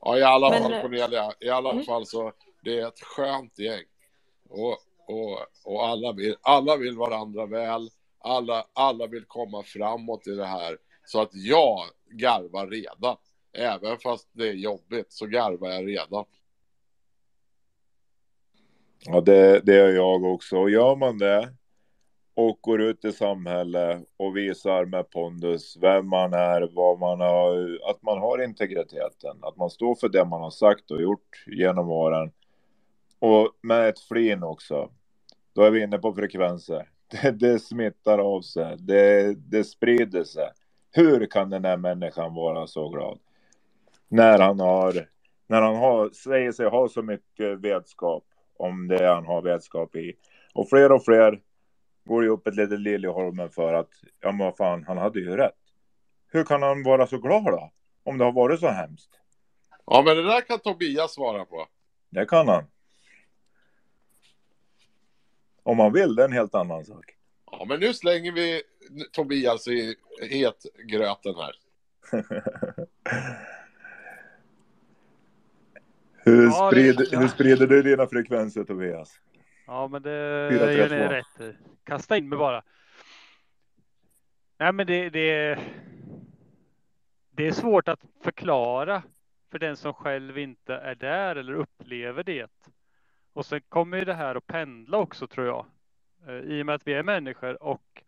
Ja, 0.00 0.18
i 0.18 0.22
alla 0.22 0.50
Men, 0.50 0.62
fall 0.62 0.82
Cornelia, 0.82 1.32
i 1.40 1.48
alla 1.48 1.70
mm. 1.70 1.84
fall 1.84 2.06
så 2.06 2.32
det 2.62 2.80
är 2.80 2.88
ett 2.88 3.00
skönt 3.00 3.58
gäng. 3.58 3.84
Och 4.48 4.78
och, 5.06 5.38
och 5.64 5.86
alla, 5.86 6.12
vill, 6.12 6.36
alla 6.42 6.76
vill 6.76 6.96
varandra 6.96 7.46
väl. 7.46 7.88
Alla, 8.18 8.66
alla 8.72 9.06
vill 9.06 9.24
komma 9.24 9.62
framåt 9.62 10.26
i 10.26 10.30
det 10.30 10.46
här. 10.46 10.78
Så 11.04 11.20
att 11.20 11.30
jag 11.32 11.80
garvar 12.10 12.66
redan. 12.66 13.16
Även 13.52 13.98
fast 13.98 14.28
det 14.32 14.48
är 14.48 14.52
jobbigt 14.52 15.12
så 15.12 15.26
garvar 15.26 15.70
jag 15.70 15.88
redan. 15.88 16.24
Ja, 19.04 19.20
det, 19.20 19.60
det 19.60 19.74
är 19.74 19.88
jag 19.88 20.24
också. 20.24 20.56
Och 20.56 20.70
gör 20.70 20.96
man 20.96 21.18
det 21.18 21.52
och 22.34 22.58
går 22.60 22.82
ut 22.82 23.04
i 23.04 23.12
samhället 23.12 24.04
och 24.16 24.36
visar 24.36 24.84
med 24.84 25.10
pondus 25.10 25.76
vem 25.80 26.08
man 26.08 26.32
är, 26.32 26.68
vad 26.72 26.98
man 26.98 27.20
har, 27.20 27.78
att 27.90 28.02
man 28.02 28.18
har 28.18 28.44
integriteten, 28.44 29.38
att 29.42 29.56
man 29.56 29.70
står 29.70 29.94
för 29.94 30.08
det 30.08 30.24
man 30.24 30.40
har 30.40 30.50
sagt 30.50 30.90
och 30.90 31.02
gjort 31.02 31.44
genom 31.46 31.90
åren. 31.90 32.32
Och 33.18 33.52
med 33.62 33.88
ett 33.88 34.00
flin 34.00 34.42
också. 34.42 34.90
Då 35.56 35.62
är 35.62 35.70
vi 35.70 35.82
inne 35.82 35.98
på 35.98 36.14
frekvenser. 36.14 36.88
Det, 37.10 37.30
det 37.30 37.58
smittar 37.58 38.18
av 38.18 38.42
sig. 38.42 38.76
Det, 38.78 39.34
det 39.34 39.64
sprider 39.64 40.24
sig. 40.24 40.50
Hur 40.92 41.26
kan 41.26 41.50
den 41.50 41.64
här 41.64 41.76
människan 41.76 42.34
vara 42.34 42.66
så 42.66 42.88
glad? 42.88 43.18
När 44.08 44.38
han 44.38 44.60
har, 44.60 45.08
när 45.46 45.62
han 45.62 45.76
har, 45.76 46.10
säger 46.10 46.52
sig 46.52 46.68
ha 46.68 46.88
så 46.88 47.02
mycket 47.02 47.60
vetskap 47.60 48.24
om 48.56 48.88
det 48.88 49.06
han 49.06 49.26
har 49.26 49.42
vetskap 49.42 49.96
i. 49.96 50.12
Och 50.54 50.68
fler 50.68 50.92
och 50.92 51.04
fler 51.04 51.40
går 52.04 52.24
ju 52.24 52.30
upp 52.30 52.46
ett 52.46 52.56
litet 52.56 52.80
Liljeholmen 52.80 53.50
för 53.50 53.74
att, 53.74 53.90
ja 54.20 54.32
men 54.32 54.38
vad 54.38 54.56
fan, 54.56 54.84
han 54.84 54.98
hade 54.98 55.20
ju 55.20 55.36
rätt. 55.36 55.58
Hur 56.28 56.44
kan 56.44 56.62
han 56.62 56.82
vara 56.82 57.06
så 57.06 57.18
glad 57.18 57.44
då? 57.44 57.70
Om 58.04 58.18
det 58.18 58.24
har 58.24 58.32
varit 58.32 58.60
så 58.60 58.68
hemskt. 58.68 59.10
Ja, 59.86 60.02
men 60.06 60.16
det 60.16 60.22
där 60.22 60.40
kan 60.40 60.58
Tobias 60.58 61.14
svara 61.14 61.44
på. 61.44 61.66
Det 62.10 62.26
kan 62.26 62.48
han. 62.48 62.64
Om 65.66 65.76
man 65.76 65.92
vill, 65.92 66.14
det 66.14 66.22
är 66.22 66.24
en 66.28 66.32
helt 66.32 66.54
annan 66.54 66.84
sak. 66.84 67.04
Ja, 67.50 67.64
men 67.68 67.80
nu 67.80 67.94
slänger 67.94 68.32
vi 68.32 68.62
Tobias 69.12 69.68
i 69.68 69.94
hetgröten 70.30 71.34
här. 71.34 71.52
hur, 76.24 76.44
ja, 76.44 76.70
sprider, 76.70 77.06
ja. 77.12 77.18
hur 77.18 77.28
sprider 77.28 77.66
du 77.66 77.82
dina 77.82 78.06
frekvenser, 78.06 78.64
Tobias? 78.64 79.20
Ja, 79.66 79.88
men 79.88 80.02
det 80.02 80.10
gör 80.52 80.88
ni 80.88 80.96
rätt. 80.96 81.56
Kasta 81.84 82.16
in 82.16 82.28
mig 82.28 82.38
bara. 82.38 82.62
Nej, 84.58 84.72
men 84.72 84.86
det, 84.86 85.10
det, 85.10 85.58
det 87.30 87.46
är 87.46 87.52
svårt 87.52 87.88
att 87.88 88.00
förklara 88.22 89.02
för 89.50 89.58
den 89.58 89.76
som 89.76 89.94
själv 89.94 90.38
inte 90.38 90.74
är 90.74 90.94
där 90.94 91.36
eller 91.36 91.52
upplever 91.52 92.22
det. 92.22 92.50
Och 93.36 93.46
sen 93.46 93.60
kommer 93.68 93.98
ju 93.98 94.04
det 94.04 94.14
här 94.14 94.34
att 94.34 94.46
pendla 94.46 94.98
också 94.98 95.26
tror 95.26 95.46
jag. 95.46 95.66
Eh, 96.26 96.34
I 96.34 96.62
och 96.62 96.66
med 96.66 96.74
att 96.74 96.86
vi 96.86 96.92
är 96.92 97.02
människor 97.02 97.62
och 97.62 98.02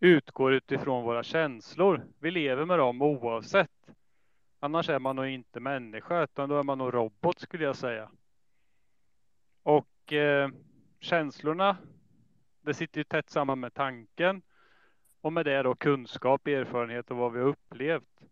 utgår 0.00 0.52
utifrån 0.52 1.04
våra 1.04 1.22
känslor. 1.22 2.06
Vi 2.18 2.30
lever 2.30 2.64
med 2.64 2.78
dem 2.78 3.02
oavsett. 3.02 3.90
Annars 4.60 4.88
är 4.88 4.98
man 4.98 5.16
nog 5.16 5.26
inte 5.26 5.60
människa 5.60 6.22
utan 6.22 6.48
då 6.48 6.58
är 6.58 6.62
man 6.62 6.78
nog 6.78 6.94
robot 6.94 7.38
skulle 7.38 7.64
jag 7.64 7.76
säga. 7.76 8.10
Och 9.62 10.12
eh, 10.12 10.50
känslorna, 11.00 11.76
det 12.60 12.74
sitter 12.74 13.00
ju 13.00 13.04
tätt 13.04 13.30
samman 13.30 13.60
med 13.60 13.74
tanken 13.74 14.42
och 15.20 15.32
med 15.32 15.44
det 15.46 15.62
då 15.62 15.74
kunskap, 15.74 16.46
erfarenhet 16.46 17.10
och 17.10 17.16
vad 17.16 17.32
vi 17.32 17.40
har 17.40 17.46
upplevt. 17.46 18.22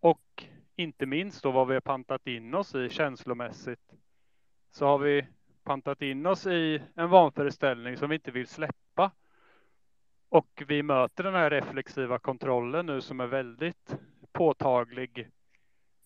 Och 0.00 0.44
inte 0.76 1.06
minst 1.06 1.42
då 1.42 1.50
vad 1.50 1.68
vi 1.68 1.74
har 1.74 1.80
pantat 1.80 2.26
in 2.26 2.54
oss 2.54 2.74
i 2.74 2.88
känslomässigt 2.88 3.92
så 4.72 4.86
har 4.86 4.98
vi 4.98 5.26
pantat 5.64 6.02
in 6.02 6.26
oss 6.26 6.46
i 6.46 6.82
en 6.94 7.10
vanföreställning 7.10 7.96
som 7.96 8.08
vi 8.08 8.14
inte 8.14 8.30
vill 8.30 8.46
släppa. 8.46 9.10
Och 10.28 10.62
vi 10.66 10.82
möter 10.82 11.24
den 11.24 11.34
här 11.34 11.50
reflexiva 11.50 12.18
kontrollen 12.18 12.86
nu 12.86 13.00
som 13.00 13.20
är 13.20 13.26
väldigt 13.26 13.96
påtaglig 14.32 15.28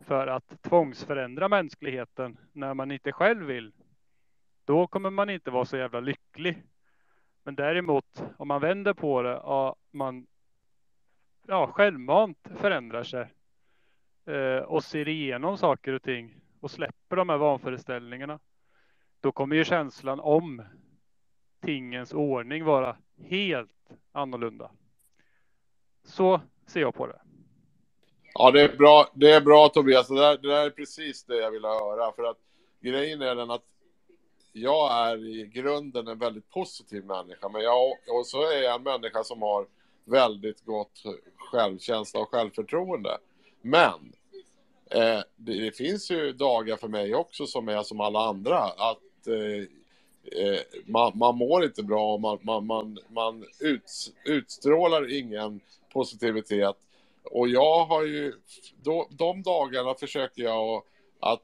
för 0.01 0.27
att 0.27 0.63
tvångsförändra 0.63 1.49
mänskligheten 1.49 2.39
när 2.53 2.75
man 2.75 2.91
inte 2.91 3.13
själv 3.13 3.47
vill. 3.47 3.73
Då 4.65 4.87
kommer 4.87 5.11
man 5.11 5.31
inte 5.31 5.51
vara 5.51 5.65
så 5.65 5.77
jävla 5.77 6.01
lycklig. 6.01 6.63
Men 7.43 7.55
däremot 7.55 8.23
om 8.37 8.49
man 8.49 8.61
vänder 8.61 8.95
på 8.95 9.23
det 9.23 9.39
och 9.39 9.77
man 9.91 10.27
ja, 11.47 11.67
självmant 11.67 12.49
förändrar 12.57 13.03
sig 13.03 13.27
eh, 14.25 14.59
och 14.59 14.85
ser 14.85 15.09
igenom 15.09 15.59
saker 15.59 15.93
och 15.93 16.03
ting 16.03 16.41
och 16.61 16.71
släpper 16.71 17.17
de 17.17 17.29
här 17.29 17.37
vanföreställningarna 17.37 18.39
då 19.21 19.33
kommer 19.33 19.57
ju 19.57 19.65
känslan 19.65 20.21
om 20.21 20.63
tingens 21.65 22.13
ordning 22.13 22.65
vara 22.65 22.97
helt 23.25 23.91
annorlunda. 24.13 24.71
Så 26.05 26.41
ser 26.67 26.81
jag 26.81 26.95
på 26.95 27.07
det. 27.07 27.21
Ja, 28.35 28.51
det 28.51 28.61
är 28.61 28.77
bra, 28.77 29.09
det 29.15 29.33
är 29.33 29.41
bra 29.41 29.69
Tobias. 29.69 30.09
Det 30.09 30.15
där, 30.15 30.39
det 30.39 30.49
där 30.49 30.67
är 30.67 30.71
precis 30.71 31.25
det 31.25 31.37
jag 31.37 31.51
vill 31.51 31.65
höra. 31.65 32.13
För 32.13 32.25
att 32.25 32.39
grejen 32.81 33.23
är 33.23 33.35
den 33.35 33.51
att 33.51 33.65
jag 34.53 35.09
är 35.09 35.17
i 35.17 35.47
grunden 35.47 36.09
en 36.09 36.19
väldigt 36.19 36.51
positiv 36.51 37.05
människa. 37.05 37.49
Men 37.49 37.63
jag, 37.63 37.91
och 38.09 38.27
så 38.27 38.43
är 38.43 38.63
jag 38.63 38.75
en 38.75 38.83
människa 38.83 39.25
som 39.25 39.43
har 39.43 39.67
väldigt 40.05 40.65
gott 40.65 41.03
självkänsla 41.37 42.21
och 42.21 42.31
självförtroende. 42.31 43.19
Men 43.63 44.13
eh, 44.91 45.21
det, 45.37 45.61
det, 45.61 45.77
finns 45.77 46.11
ju 46.11 46.33
dagar 46.33 46.77
för 46.77 46.89
mig 46.89 47.15
också 47.15 47.47
som 47.47 47.69
är 47.69 47.83
som 47.83 48.01
alla 48.01 48.21
andra. 48.21 48.59
Att 48.59 48.99
Eh, 49.29 49.65
eh, 50.43 50.61
man, 50.87 51.13
man 51.15 51.37
mår 51.37 51.65
inte 51.65 51.83
bra 51.83 52.13
och 52.15 52.21
man, 52.21 52.39
man, 52.43 52.67
man, 52.67 52.99
man 53.09 53.45
ut, 53.61 54.13
utstrålar 54.25 55.19
ingen 55.19 55.61
positivitet. 55.93 56.77
Och 57.23 57.49
jag 57.49 57.85
har 57.85 58.03
ju, 58.03 58.33
då, 58.83 59.09
de 59.11 59.43
dagarna 59.43 59.95
försöker 59.95 60.43
jag 60.43 60.83
att 61.21 61.43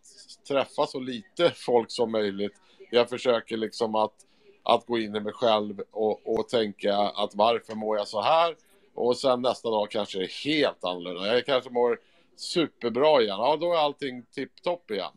träffa 0.49 0.87
så 0.87 1.01
lite 1.01 1.51
folk 1.57 1.91
som 1.91 2.13
möjligt. 2.13 2.55
Jag 2.91 3.09
försöker 3.09 3.57
liksom 3.57 3.95
att, 3.95 4.15
att 4.63 4.87
gå 4.87 4.99
in 4.99 5.17
i 5.17 5.21
mig 5.21 5.33
själv 5.33 5.83
och, 5.91 6.39
och 6.39 6.49
tänka 6.49 6.97
att 6.97 7.35
varför 7.35 7.75
mår 7.75 7.97
jag 7.97 8.09
så 8.09 8.21
här? 8.21 8.57
Och 8.95 9.17
sen 9.17 9.43
nästa 9.43 9.71
dag 9.71 9.91
kanske 9.91 10.19
det 10.19 10.25
är 10.25 10.45
helt 10.45 10.85
annorlunda. 10.85 11.35
Jag 11.35 11.47
kanske 11.47 11.71
mår 11.71 12.01
superbra 12.37 13.23
igen. 13.23 13.37
Ja, 13.39 13.57
då 13.61 13.73
är 13.73 13.79
allting 13.79 14.23
tipptopp 14.35 14.91
igen. 14.91 15.13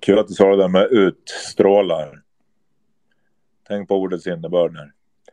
Kul 0.00 0.18
att 0.18 0.28
du 0.28 0.34
sa 0.34 0.50
det 0.50 0.56
där 0.56 0.68
med 0.68 0.88
utstrålar. 0.90 2.22
Tänk 3.68 3.88
på 3.88 3.96
ordets 3.96 4.26
innebörd 4.26 4.76
här. 4.76 4.92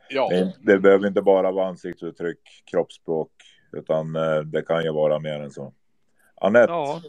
Ja. 0.09 0.29
Det, 0.29 0.53
det 0.61 0.79
behöver 0.79 1.07
inte 1.07 1.21
bara 1.21 1.51
vara 1.51 1.67
ansiktsuttryck, 1.67 2.63
kroppsspråk, 2.65 3.31
utan 3.71 4.15
eh, 4.15 4.39
det 4.39 4.61
kan 4.61 4.83
ju 4.83 4.91
vara 4.91 5.19
mer 5.19 5.39
än 5.39 5.51
så. 5.51 5.73
Anette. 6.35 6.73
Ja. 6.73 7.01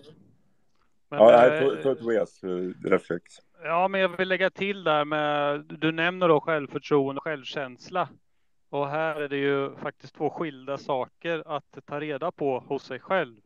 Men, 1.09 1.19
ja, 1.19 1.47
eh, 1.47 1.67
nej, 1.67 1.83
Tobias, 1.83 2.41
reflekt. 2.85 3.33
Ja, 3.63 3.89
men 3.89 4.01
jag 4.01 4.17
vill 4.17 4.29
lägga 4.29 4.51
till 4.51 4.85
där 4.85 5.05
med, 5.05 5.65
du 5.65 5.93
nämner 5.93 6.29
då 6.29 6.41
självförtroende 6.41 7.19
och 7.19 7.25
självkänsla. 7.25 8.09
Och 8.71 8.89
här 8.89 9.21
är 9.21 9.29
det 9.29 9.37
ju 9.37 9.77
faktiskt 9.77 10.15
två 10.15 10.31
skilda 10.31 10.79
saker 10.79 11.43
att 11.47 11.79
ta 11.87 12.01
reda 12.01 12.31
på 12.31 12.59
hos 12.59 12.83
sig 12.83 13.01
själv. 13.01 13.37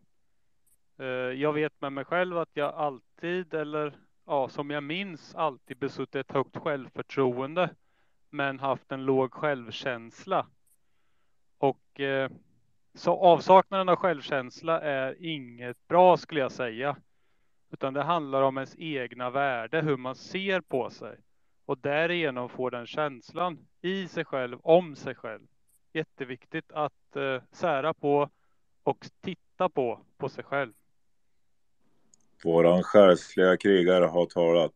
Eh, 1.00 1.06
jag 1.40 1.52
vet 1.52 1.81
med 1.81 1.92
mig 1.92 2.04
själv 2.04 2.38
att 2.38 2.50
jag 2.52 2.74
alltid, 2.74 3.54
eller 3.54 3.92
ja, 4.26 4.49
som 4.49 4.70
jag 4.70 4.83
minns, 4.83 5.34
alltid 5.34 5.78
besuttit 5.78 6.15
ett 6.15 6.33
högt 6.33 6.56
självförtroende, 6.56 7.70
men 8.31 8.58
haft 8.58 8.92
en 8.92 9.04
låg 9.04 9.33
självkänsla. 9.33 10.47
Och 11.58 12.00
eh, 12.00 12.31
så 12.94 13.16
avsaknaden 13.16 13.88
av 13.88 13.97
självkänsla 13.97 14.81
är 14.81 15.16
inget 15.24 15.88
bra 15.88 16.16
skulle 16.16 16.40
jag 16.40 16.52
säga. 16.52 16.97
Utan 17.70 17.94
det 17.94 18.02
handlar 18.02 18.42
om 18.42 18.58
ens 18.58 18.76
egna 18.78 19.31
värde, 19.31 19.81
hur 19.81 19.97
man 19.97 20.15
ser 20.15 20.60
på 20.60 20.90
sig. 20.90 21.18
Och 21.65 21.78
därigenom 21.78 22.49
får 22.49 22.70
den 22.70 22.86
känslan 22.86 23.58
i 23.81 24.08
sig 24.08 24.24
själv, 24.24 24.58
om 24.62 24.97
sig 24.97 25.15
själv. 25.15 25.47
Jätteviktigt 25.92 26.72
att 26.72 27.16
eh, 27.16 27.42
sära 27.50 27.94
på 27.94 28.31
och 28.83 29.06
titta 29.20 29.68
på, 29.68 30.00
på 30.16 30.28
sig 30.28 30.44
själv. 30.44 30.72
Våran 32.44 32.82
själsliga 32.82 33.56
krigare 33.56 34.04
har 34.04 34.26
talat. 34.26 34.72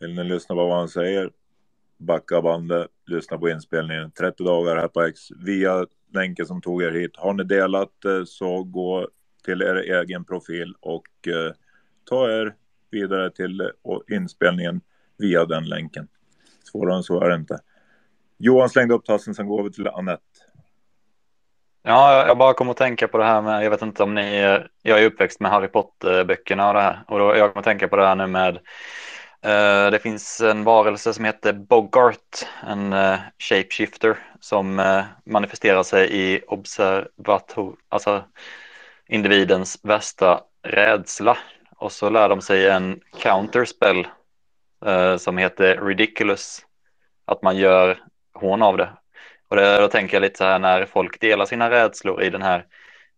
Vill 0.00 0.14
ni 0.14 0.24
lyssna 0.24 0.54
på 0.54 0.66
vad 0.66 0.78
han 0.78 0.88
säger? 0.88 1.30
Backa 1.98 2.42
bandet, 2.42 2.88
lyssna 3.06 3.38
på 3.38 3.48
inspelningen. 3.48 4.10
30 4.10 4.44
dagar 4.44 4.76
här 4.76 4.88
på 4.88 5.02
X 5.02 5.20
via 5.30 5.86
länken 6.14 6.46
som 6.46 6.62
tog 6.62 6.82
er 6.82 6.90
hit. 6.90 7.16
Har 7.16 7.32
ni 7.32 7.44
delat 7.44 8.04
eh, 8.04 8.24
så 8.24 8.62
gå 8.62 9.08
till 9.44 9.62
er 9.62 9.74
egen 9.74 10.24
profil 10.24 10.74
och 10.80 11.28
eh, 11.28 11.52
ta 12.04 12.30
er 12.30 12.54
vidare 12.90 13.30
till 13.30 13.60
eh, 13.60 14.16
inspelningen 14.16 14.80
via 15.18 15.44
den 15.44 15.64
länken. 15.64 16.08
Svårare 16.72 16.96
än 16.96 17.02
så 17.02 17.20
är 17.20 17.28
det 17.28 17.36
inte. 17.36 17.58
Johan 18.38 18.68
slängde 18.68 18.94
upp 18.94 19.04
tassen, 19.04 19.34
sen 19.34 19.46
går 19.46 19.62
vi 19.62 19.72
till 19.72 19.88
Annette. 19.88 20.31
Ja, 21.82 22.26
jag 22.26 22.38
bara 22.38 22.54
kom 22.54 22.70
att 22.70 22.76
tänka 22.76 23.08
på 23.08 23.18
det 23.18 23.24
här 23.24 23.42
med, 23.42 23.64
jag 23.64 23.70
vet 23.70 23.82
inte 23.82 24.02
om 24.02 24.14
ni, 24.14 24.36
jag 24.82 25.00
är 25.02 25.06
uppväxt 25.06 25.40
med 25.40 25.50
Harry 25.50 25.68
Potter-böckerna 25.68 26.68
och 26.68 26.74
det 26.74 26.80
här. 26.80 27.04
Och 27.08 27.18
då, 27.18 27.36
jag 27.36 27.52
kom 27.52 27.60
att 27.60 27.64
tänka 27.64 27.88
på 27.88 27.96
det 27.96 28.06
här 28.06 28.14
nu 28.14 28.26
med, 28.26 28.56
eh, 29.42 29.90
det 29.90 29.98
finns 30.02 30.40
en 30.40 30.64
varelse 30.64 31.14
som 31.14 31.24
heter 31.24 31.52
Bogart, 31.52 32.46
en 32.66 32.92
eh, 32.92 33.18
shapeshifter 33.38 34.18
som 34.40 34.78
eh, 34.78 35.04
manifesterar 35.26 35.82
sig 35.82 36.08
i 36.12 36.40
observator, 36.46 37.76
alltså 37.88 38.24
individens 39.08 39.78
värsta 39.82 40.40
rädsla. 40.62 41.38
Och 41.76 41.92
så 41.92 42.10
lär 42.10 42.28
de 42.28 42.40
sig 42.40 42.68
en 42.68 43.00
counterspell 43.22 44.06
eh, 44.86 45.16
som 45.16 45.38
heter 45.38 45.80
ridiculous. 45.86 46.66
Att 47.24 47.42
man 47.42 47.56
gör 47.56 47.98
hån 48.34 48.62
av 48.62 48.76
det. 48.76 48.88
Och 49.52 49.56
det, 49.56 49.78
då 49.78 49.88
tänker 49.88 50.16
jag 50.16 50.22
lite 50.22 50.38
så 50.38 50.44
här 50.44 50.58
när 50.58 50.84
folk 50.84 51.20
delar 51.20 51.44
sina 51.44 51.70
rädslor 51.70 52.22
i 52.22 52.30
den 52.30 52.42
här 52.42 52.66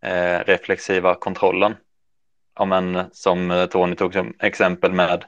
eh, 0.02 0.44
reflexiva 0.44 1.14
kontrollen. 1.14 1.74
Ja, 2.58 2.64
men, 2.64 3.04
som 3.12 3.50
eh, 3.50 3.66
Tony 3.66 3.96
tog 3.96 4.12
som 4.12 4.34
exempel 4.40 4.92
med 4.92 5.24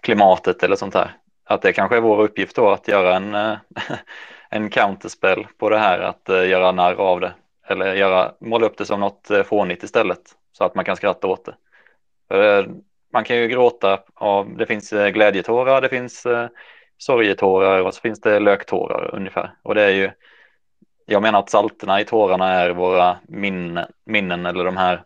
klimatet 0.00 0.62
eller 0.62 0.76
sånt 0.76 0.94
här. 0.94 1.16
Att 1.44 1.62
det 1.62 1.72
kanske 1.72 1.96
är 1.96 2.00
vår 2.00 2.22
uppgift 2.22 2.56
då 2.56 2.70
att 2.70 2.88
göra 2.88 3.16
en, 3.16 3.34
eh, 3.34 3.56
en 4.50 4.70
counterspel 4.70 5.46
på 5.58 5.70
det 5.70 5.78
här, 5.78 5.98
att 5.98 6.28
eh, 6.28 6.48
göra 6.48 6.72
narr 6.72 6.94
av 6.94 7.20
det. 7.20 7.34
Eller 7.68 7.94
göra, 7.94 8.32
måla 8.40 8.66
upp 8.66 8.78
det 8.78 8.84
som 8.84 9.00
något 9.00 9.30
eh, 9.30 9.42
fånigt 9.42 9.82
istället. 9.82 10.22
Så 10.52 10.64
att 10.64 10.74
man 10.74 10.84
kan 10.84 10.96
skratta 10.96 11.26
åt 11.26 11.44
det. 11.44 11.54
För, 12.28 12.58
eh, 12.58 12.66
man 13.12 13.24
kan 13.24 13.36
ju 13.36 13.48
gråta 13.48 13.98
av, 14.14 14.56
det 14.56 14.66
finns 14.66 14.90
glädjetårar, 14.90 15.80
det 15.80 15.88
finns 15.88 16.26
sorgetårar 16.98 17.80
och 17.80 17.94
så 17.94 18.00
finns 18.00 18.20
det 18.20 18.40
löktårar 18.40 19.14
ungefär. 19.14 19.50
Och 19.62 19.74
det 19.74 19.82
är 19.82 19.90
ju, 19.90 20.10
jag 21.06 21.22
menar 21.22 21.38
att 21.38 21.50
salterna 21.50 22.00
i 22.00 22.04
tårarna 22.04 22.52
är 22.52 22.70
våra 22.70 23.18
minnen, 23.28 23.86
minnen 24.04 24.46
eller 24.46 24.64
de 24.64 24.76
här 24.76 25.02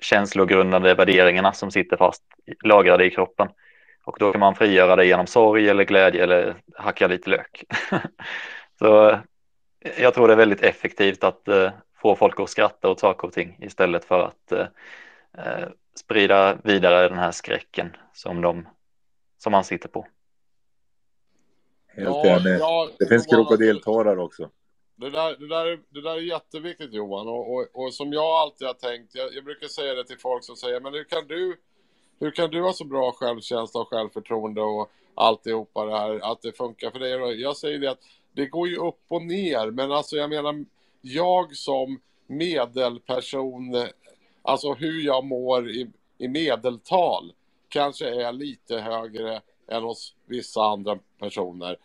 känslogrundade 0.00 0.94
värderingarna 0.94 1.52
som 1.52 1.70
sitter 1.70 1.96
fast 1.96 2.22
lagrade 2.64 3.04
i 3.04 3.10
kroppen. 3.10 3.48
Och 4.04 4.16
då 4.18 4.32
kan 4.32 4.40
man 4.40 4.54
frigöra 4.54 4.96
det 4.96 5.06
genom 5.06 5.26
sorg 5.26 5.68
eller 5.68 5.84
glädje 5.84 6.22
eller 6.22 6.56
hacka 6.74 7.06
lite 7.06 7.30
lök. 7.30 7.64
så 8.78 9.10
eh, 9.10 9.18
jag 9.98 10.14
tror 10.14 10.28
det 10.28 10.34
är 10.34 10.38
väldigt 10.38 10.62
effektivt 10.62 11.24
att 11.24 11.48
uh, 11.48 11.70
få 12.02 12.16
folk 12.16 12.40
att 12.40 12.50
skratta 12.50 12.88
åt 12.88 13.00
saker 13.00 13.28
och 13.28 13.34
ting 13.34 13.56
istället 13.60 14.04
för 14.04 14.20
att 14.20 14.52
uh, 14.52 15.68
sprida 15.94 16.58
vidare 16.64 17.08
den 17.08 17.18
här 17.18 17.30
skräcken 17.30 17.96
som, 18.12 18.40
de, 18.40 18.68
som 19.38 19.52
man 19.52 19.64
sitter 19.64 19.88
på. 19.88 20.06
Helt 21.86 22.08
Ja, 22.08 22.26
enig. 22.26 22.60
det 22.98 23.06
finns 23.06 23.26
krokodiltårar 23.26 24.16
också. 24.16 24.50
Det 24.96 25.10
där, 25.10 25.36
det, 25.36 25.48
där, 25.48 25.66
är- 25.66 25.80
det 25.90 26.00
där 26.02 26.16
är 26.16 26.20
jätteviktigt 26.20 26.92
Johan 26.94 27.28
och, 27.28 27.54
och, 27.54 27.66
och 27.72 27.94
som 27.94 28.12
jag 28.12 28.24
alltid 28.24 28.66
har 28.66 28.74
tänkt, 28.74 29.14
jag, 29.14 29.34
jag 29.34 29.44
brukar 29.44 29.68
säga 29.68 29.94
det 29.94 30.04
till 30.04 30.18
folk 30.18 30.44
som 30.44 30.56
säger 30.56 30.80
men 30.80 30.94
hur 30.94 31.04
kan 31.04 31.26
du 31.26 31.56
hur 32.20 32.30
kan 32.30 32.50
du 32.50 32.62
ha 32.62 32.72
så 32.72 32.84
bra 32.84 33.12
självkänsla 33.12 33.80
och 33.80 33.88
självförtroende 33.88 34.62
och 34.62 34.90
alltihopa 35.14 35.84
det 35.84 35.98
här, 35.98 36.32
att 36.32 36.42
det 36.42 36.52
funkar 36.56 36.90
för 36.90 36.98
dig? 36.98 37.40
Jag 37.40 37.56
säger 37.56 37.78
det 37.78 37.90
att 37.90 38.02
det 38.32 38.46
går 38.46 38.68
ju 38.68 38.76
upp 38.76 39.00
och 39.08 39.22
ner, 39.22 39.70
men 39.70 39.92
alltså 39.92 40.16
jag 40.16 40.30
menar, 40.30 40.64
jag 41.00 41.56
som 41.56 42.00
medelperson, 42.26 43.86
alltså 44.42 44.72
hur 44.74 45.04
jag 45.06 45.24
mår 45.24 45.70
i, 45.70 45.90
i 46.18 46.28
medeltal, 46.28 47.32
kanske 47.68 48.08
är 48.26 48.32
lite 48.32 48.78
högre 48.78 49.40
än 49.68 49.82
hos 49.82 50.14
vissa 50.26 50.62
andra 50.62 50.98
personer. 51.18 51.76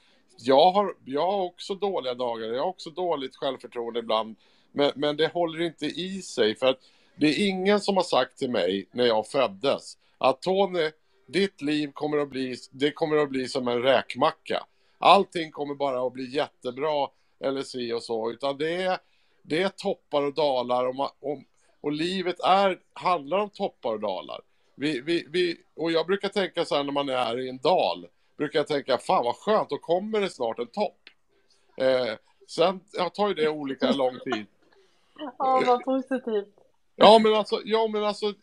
Jag 0.43 0.71
har, 0.71 0.95
jag 1.05 1.31
har 1.31 1.43
också 1.43 1.75
dåliga 1.75 2.13
dagar, 2.13 2.47
jag 2.47 2.61
har 2.61 2.69
också 2.69 2.89
dåligt 2.89 3.35
självförtroende 3.35 3.99
ibland, 3.99 4.35
men, 4.71 4.91
men 4.95 5.17
det 5.17 5.27
håller 5.27 5.61
inte 5.61 5.85
i 5.85 6.21
sig 6.21 6.55
för 6.55 6.67
att 6.67 6.79
det 7.15 7.27
är 7.27 7.47
ingen 7.47 7.79
som 7.79 7.95
har 7.95 8.03
sagt 8.03 8.37
till 8.37 8.51
mig 8.51 8.87
när 8.91 9.05
jag 9.05 9.27
föddes 9.27 9.97
att 10.17 10.41
Tony, 10.41 10.91
ditt 11.27 11.61
liv 11.61 11.91
kommer 11.93 12.17
att 12.17 12.29
bli, 12.29 12.55
det 12.71 12.91
kommer 12.91 13.17
att 13.17 13.29
bli 13.29 13.47
som 13.47 13.67
en 13.67 13.81
räkmacka. 13.81 14.65
Allting 14.99 15.51
kommer 15.51 15.75
bara 15.75 16.07
att 16.07 16.13
bli 16.13 16.35
jättebra 16.35 17.07
eller 17.39 17.61
si 17.61 17.93
och 17.93 18.03
så, 18.03 18.31
utan 18.31 18.57
det 18.57 18.75
är, 18.75 18.97
det 19.41 19.61
är 19.61 19.69
toppar 19.69 20.21
och 20.21 20.33
dalar. 20.33 20.85
Och, 20.85 20.99
och, 21.19 21.39
och 21.81 21.91
livet 21.91 22.39
är, 22.39 22.79
handlar 22.93 23.37
om 23.37 23.49
toppar 23.49 23.93
och 23.93 23.99
dalar. 23.99 24.41
Vi, 24.75 25.01
vi, 25.01 25.25
vi, 25.29 25.57
och 25.75 25.91
jag 25.91 26.05
brukar 26.05 26.29
tänka 26.29 26.65
så 26.65 26.75
här 26.75 26.83
när 26.83 26.91
man 26.91 27.09
är 27.09 27.39
i 27.39 27.49
en 27.49 27.57
dal, 27.57 28.07
brukar 28.41 28.59
jag 28.59 28.67
tänka, 28.67 28.97
fan 28.97 29.25
vad 29.25 29.35
skönt, 29.35 29.69
då 29.69 29.77
kommer 29.77 30.21
det 30.21 30.29
snart 30.29 30.59
en 30.59 30.67
topp. 30.67 30.99
Eh, 31.77 32.15
sen 32.47 32.79
ja, 32.93 33.09
tar 33.09 33.27
ju 33.27 33.33
det 33.33 33.49
olika 33.49 33.91
lång 33.91 34.19
tid. 34.19 34.45
Ja, 35.37 35.63
vad 35.67 35.83
positivt. 35.83 36.55
Ja 36.95 37.19
men 37.19 37.33
alltså, 37.33 37.61
ja, 37.65 37.87
men 37.87 38.03
alltså, 38.03 38.33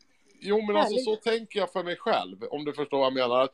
jo, 0.41 0.63
men 0.63 0.77
alltså 0.77 0.99
så 0.99 1.17
tänker 1.17 1.59
jag 1.59 1.73
för 1.73 1.83
mig 1.83 1.97
själv, 1.97 2.45
om 2.51 2.65
du 2.65 2.73
förstår 2.73 2.99
vad 2.99 3.07
jag 3.07 3.15
menar. 3.15 3.49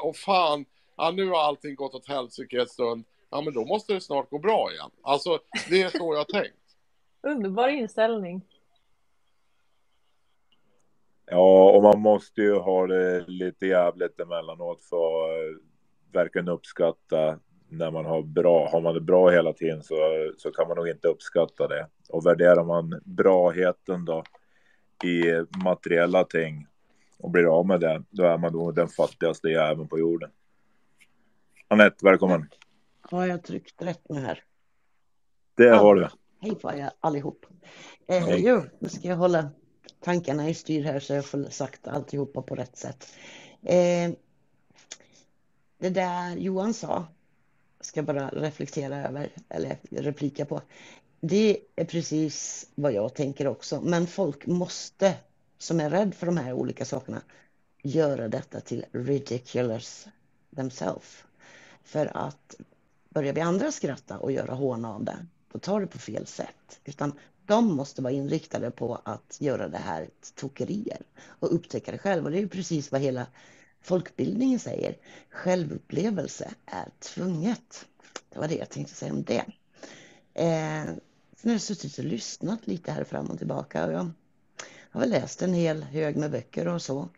Och 0.00 0.16
fan, 0.16 0.64
ja, 0.96 1.10
nu 1.10 1.28
har 1.28 1.38
allting 1.38 1.74
gått 1.74 1.94
åt 1.94 2.08
helsike 2.08 2.62
ett 2.62 2.70
stund. 2.70 3.04
Ja, 3.30 3.40
men 3.40 3.54
då 3.54 3.64
måste 3.64 3.94
det 3.94 4.00
snart 4.00 4.30
gå 4.30 4.38
bra 4.38 4.72
igen. 4.72 4.90
Alltså, 5.02 5.38
det 5.70 5.82
är 5.82 5.88
så 5.88 6.14
jag 6.14 6.18
har 6.18 6.42
tänkt. 6.42 6.76
Underbar 7.22 7.68
inställning. 7.68 8.42
Ja, 11.26 11.70
och 11.70 11.82
man 11.82 12.00
måste 12.00 12.40
ju 12.40 12.54
ha 12.54 12.86
det 12.86 13.24
lite 13.26 13.66
jävligt 13.66 14.20
emellanåt 14.20 14.82
för 14.82 14.96
att 14.96 15.67
verkligen 16.12 16.48
uppskatta 16.48 17.38
när 17.68 17.90
man 17.90 18.04
har 18.04 18.22
bra. 18.22 18.68
Har 18.68 18.80
man 18.80 18.94
det 18.94 19.00
bra 19.00 19.30
hela 19.30 19.52
tiden 19.52 19.82
så, 19.82 19.94
så 20.36 20.50
kan 20.50 20.68
man 20.68 20.76
nog 20.76 20.88
inte 20.88 21.08
uppskatta 21.08 21.68
det. 21.68 21.88
Och 22.08 22.26
värderar 22.26 22.64
man 22.64 23.00
braheten 23.04 24.04
då 24.04 24.22
i 25.04 25.22
materiella 25.64 26.24
ting 26.24 26.66
och 27.18 27.30
blir 27.30 27.58
av 27.58 27.66
med 27.66 27.80
det, 27.80 28.02
då 28.10 28.24
är 28.24 28.38
man 28.38 28.52
nog 28.52 28.74
den 28.74 28.88
fattigaste 28.88 29.48
jäveln 29.48 29.88
på 29.88 29.98
jorden. 29.98 30.30
Anette, 31.68 32.04
välkommen. 32.04 32.48
Har 33.00 33.26
jag 33.26 33.42
tryckt 33.42 33.82
rätt 33.82 34.08
nu 34.08 34.20
här? 34.20 34.44
Det 35.56 35.68
har 35.68 35.94
du. 35.94 36.08
Hej 36.40 36.54
på 36.54 36.72
er 36.72 36.90
allihop. 37.00 37.46
Eh, 38.08 38.26
Hej. 38.26 38.46
jo, 38.46 38.62
nu 38.78 38.88
ska 38.88 39.08
jag 39.08 39.16
hålla 39.16 39.50
tankarna 40.00 40.48
i 40.48 40.54
styr 40.54 40.82
här 40.82 41.00
så 41.00 41.14
jag 41.14 41.24
får 41.24 41.44
sagt 41.44 41.88
alltihopa 41.88 42.42
på 42.42 42.54
rätt 42.54 42.76
sätt. 42.76 43.06
Eh, 43.62 44.10
det 45.78 45.90
där 45.90 46.36
Johan 46.36 46.74
sa, 46.74 47.06
ska 47.80 47.98
jag 47.98 48.06
bara 48.06 48.28
reflektera 48.28 49.08
över, 49.08 49.30
eller 49.48 49.78
replika 49.90 50.44
på. 50.44 50.62
Det 51.20 51.58
är 51.76 51.84
precis 51.84 52.66
vad 52.74 52.92
jag 52.92 53.14
tänker 53.14 53.46
också, 53.46 53.80
men 53.80 54.06
folk 54.06 54.46
måste, 54.46 55.14
som 55.58 55.80
är 55.80 55.90
rädd 55.90 56.14
för 56.14 56.26
de 56.26 56.36
här 56.36 56.52
olika 56.52 56.84
sakerna, 56.84 57.22
göra 57.82 58.28
detta 58.28 58.60
till 58.60 58.84
ridiculous 58.92 60.08
themselves. 60.56 61.24
För 61.84 62.16
att 62.16 62.54
börjar 63.08 63.32
vi 63.32 63.40
andra 63.40 63.72
skratta 63.72 64.18
och 64.18 64.32
göra 64.32 64.54
hån 64.54 64.84
av 64.84 65.04
det, 65.04 65.26
då 65.52 65.58
tar 65.58 65.80
det 65.80 65.86
på 65.86 65.98
fel 65.98 66.26
sätt. 66.26 66.80
Utan 66.84 67.12
de 67.46 67.76
måste 67.76 68.02
vara 68.02 68.12
inriktade 68.12 68.70
på 68.70 69.00
att 69.04 69.36
göra 69.40 69.68
det 69.68 69.78
här 69.78 70.08
till 70.20 70.34
tokerier 70.34 71.02
och 71.24 71.54
upptäcka 71.54 71.92
det 71.92 71.98
själv. 71.98 72.24
Och 72.24 72.30
det 72.30 72.42
är 72.42 72.46
precis 72.46 72.92
vad 72.92 73.00
hela 73.00 73.26
folkbildningen 73.80 74.58
säger. 74.58 74.96
Självupplevelse 75.30 76.54
är 76.66 76.88
tvunget. 76.98 77.86
Det 78.30 78.38
var 78.38 78.48
det 78.48 78.54
jag 78.54 78.68
tänkte 78.68 78.94
säga 78.94 79.12
om 79.12 79.22
det. 79.22 79.44
Eh, 80.34 80.84
sen 81.36 81.50
har 81.50 81.52
jag 81.52 81.60
suttit 81.60 81.98
och 81.98 82.04
lyssnat 82.04 82.66
lite 82.66 82.92
här 82.92 83.04
fram 83.04 83.26
och 83.26 83.38
tillbaka. 83.38 83.86
Och 83.86 83.92
jag 83.92 84.10
har 84.90 85.00
väl 85.00 85.10
läst 85.10 85.42
en 85.42 85.54
hel 85.54 85.82
hög 85.82 86.16
med 86.16 86.30
böcker 86.30 86.68
och 86.68 86.82
så. 86.82 87.08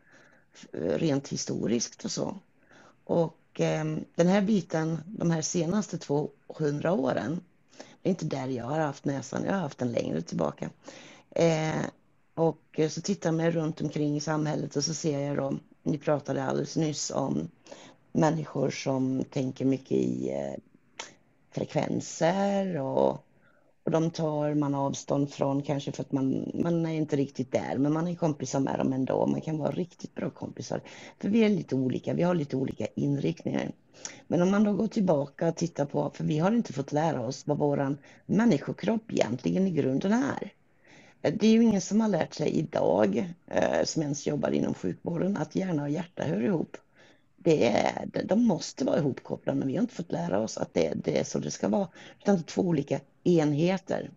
Rent 0.73 1.29
historiskt 1.29 2.05
och 2.05 2.11
så. 2.11 2.39
Och 3.05 3.61
eh, 3.61 3.85
den 4.15 4.27
här 4.27 4.43
biten, 4.43 4.99
de 5.07 5.31
här 5.31 5.43
senaste 5.43 5.99
200 5.99 6.93
åren, 6.93 7.41
det 8.03 8.09
är 8.09 8.11
inte 8.11 8.25
där 8.25 8.49
jag 8.49 8.65
har 8.65 8.79
haft 8.79 9.05
näsan, 9.05 9.45
jag 9.45 9.53
har 9.53 9.61
haft 9.61 9.79
den 9.79 9.93
längre 9.93 10.23
tillbaka. 10.23 10.71
Eh, 11.31 11.85
och 12.35 12.81
så 12.91 13.01
tittar 13.01 13.29
jag 13.29 13.35
mig 13.35 13.51
runt 13.51 13.81
omkring 13.81 14.17
i 14.17 14.21
samhället 14.21 14.77
och 14.77 14.85
så 14.85 14.95
ser 14.95 15.19
jag 15.19 15.37
då, 15.37 15.59
ni 15.83 15.99
pratade 15.99 16.45
alldeles 16.45 16.77
nyss 16.77 17.11
om 17.11 17.49
människor 18.13 18.71
som 18.71 19.25
tänker 19.31 19.65
mycket 19.65 19.93
i 19.93 20.31
eh, 20.31 20.61
frekvenser 21.51 22.81
och, 22.81 23.11
och 23.85 23.91
de 23.91 24.11
tar 24.11 24.55
man 24.55 24.75
avstånd 24.75 25.31
från 25.31 25.63
kanske 25.63 25.93
för 25.93 26.03
att 26.03 26.13
man, 26.13 26.51
man 26.55 26.87
är 26.87 26.95
inte 26.95 27.17
riktigt 27.17 27.53
där, 27.53 27.79
men 27.79 27.93
man 27.93 28.09
är 28.09 28.15
kompisar 28.15 28.61
med 28.61 28.79
dem 28.79 28.93
ändå. 28.93 29.27
Man 29.27 29.41
kan 29.41 29.59
vara 29.59 29.71
riktigt 29.71 30.15
bra 30.15 30.31
kompisar. 30.31 30.83
För 31.19 31.29
vi 31.29 31.45
är 31.45 31.49
lite 31.49 31.75
olika, 31.75 32.15
vi 32.15 32.23
har 32.23 32.35
lite 32.35 32.57
olika 32.57 32.87
inriktningar. 32.95 33.73
Men 34.29 34.43
om 34.43 34.51
man 34.51 34.65
då 34.65 34.73
går 34.73 34.87
tillbaka 34.87 35.49
och 35.49 35.57
tittar 35.57 35.87
på, 35.87 36.11
för 36.15 36.25
vi 36.25 36.39
har 36.39 36.53
inte 36.53 36.73
fått 36.73 36.93
lära 36.93 37.27
oss 37.27 37.47
vad 37.47 37.59
våran 37.59 37.99
människokropp 38.27 39.13
egentligen 39.13 39.67
i 39.67 39.71
grunden 39.71 40.13
är. 40.13 40.53
Det 41.23 41.47
är 41.47 41.51
ju 41.51 41.63
ingen 41.63 41.81
som 41.81 42.01
har 42.01 42.09
lärt 42.09 42.35
sig 42.35 42.51
idag, 42.51 43.35
eh, 43.47 43.85
som 43.85 44.03
ens 44.03 44.27
jobbar 44.27 44.51
inom 44.51 44.75
sjukvården, 44.75 45.37
att 45.37 45.55
hjärna 45.55 45.83
och 45.83 45.91
hjärta 45.91 46.23
hör 46.23 46.41
ihop. 46.41 46.77
Det 47.37 47.69
är, 47.69 48.09
de 48.25 48.45
måste 48.45 48.85
vara 48.85 48.99
ihopkopplade, 48.99 49.59
men 49.59 49.69
vi 49.69 49.75
har 49.77 49.83
inte 49.83 49.95
fått 49.95 50.13
lära 50.13 50.41
oss 50.41 50.59
att 50.59 50.75
det, 50.75 50.93
det 50.95 51.19
är 51.19 51.25
så 51.25 51.39
det 51.39 51.51
ska 51.51 51.69
vara. 51.69 51.89
Utan 52.21 52.35
det 52.37 52.41
är 52.41 52.45
två 52.45 52.63
olika 52.63 53.01
enheter. 53.25 54.11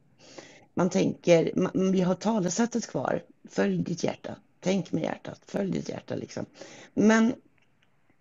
Man 0.73 0.89
tänker, 0.89 1.51
man, 1.55 1.91
vi 1.91 2.01
har 2.01 2.15
talesättet 2.15 2.87
kvar, 2.87 3.23
följ 3.49 3.77
ditt 3.83 4.03
hjärta, 4.03 4.35
tänk 4.59 4.91
med 4.91 5.03
hjärtat, 5.03 5.41
följ 5.45 5.71
ditt 5.71 5.89
hjärta 5.89 6.15
liksom. 6.15 6.45
Men 6.93 7.33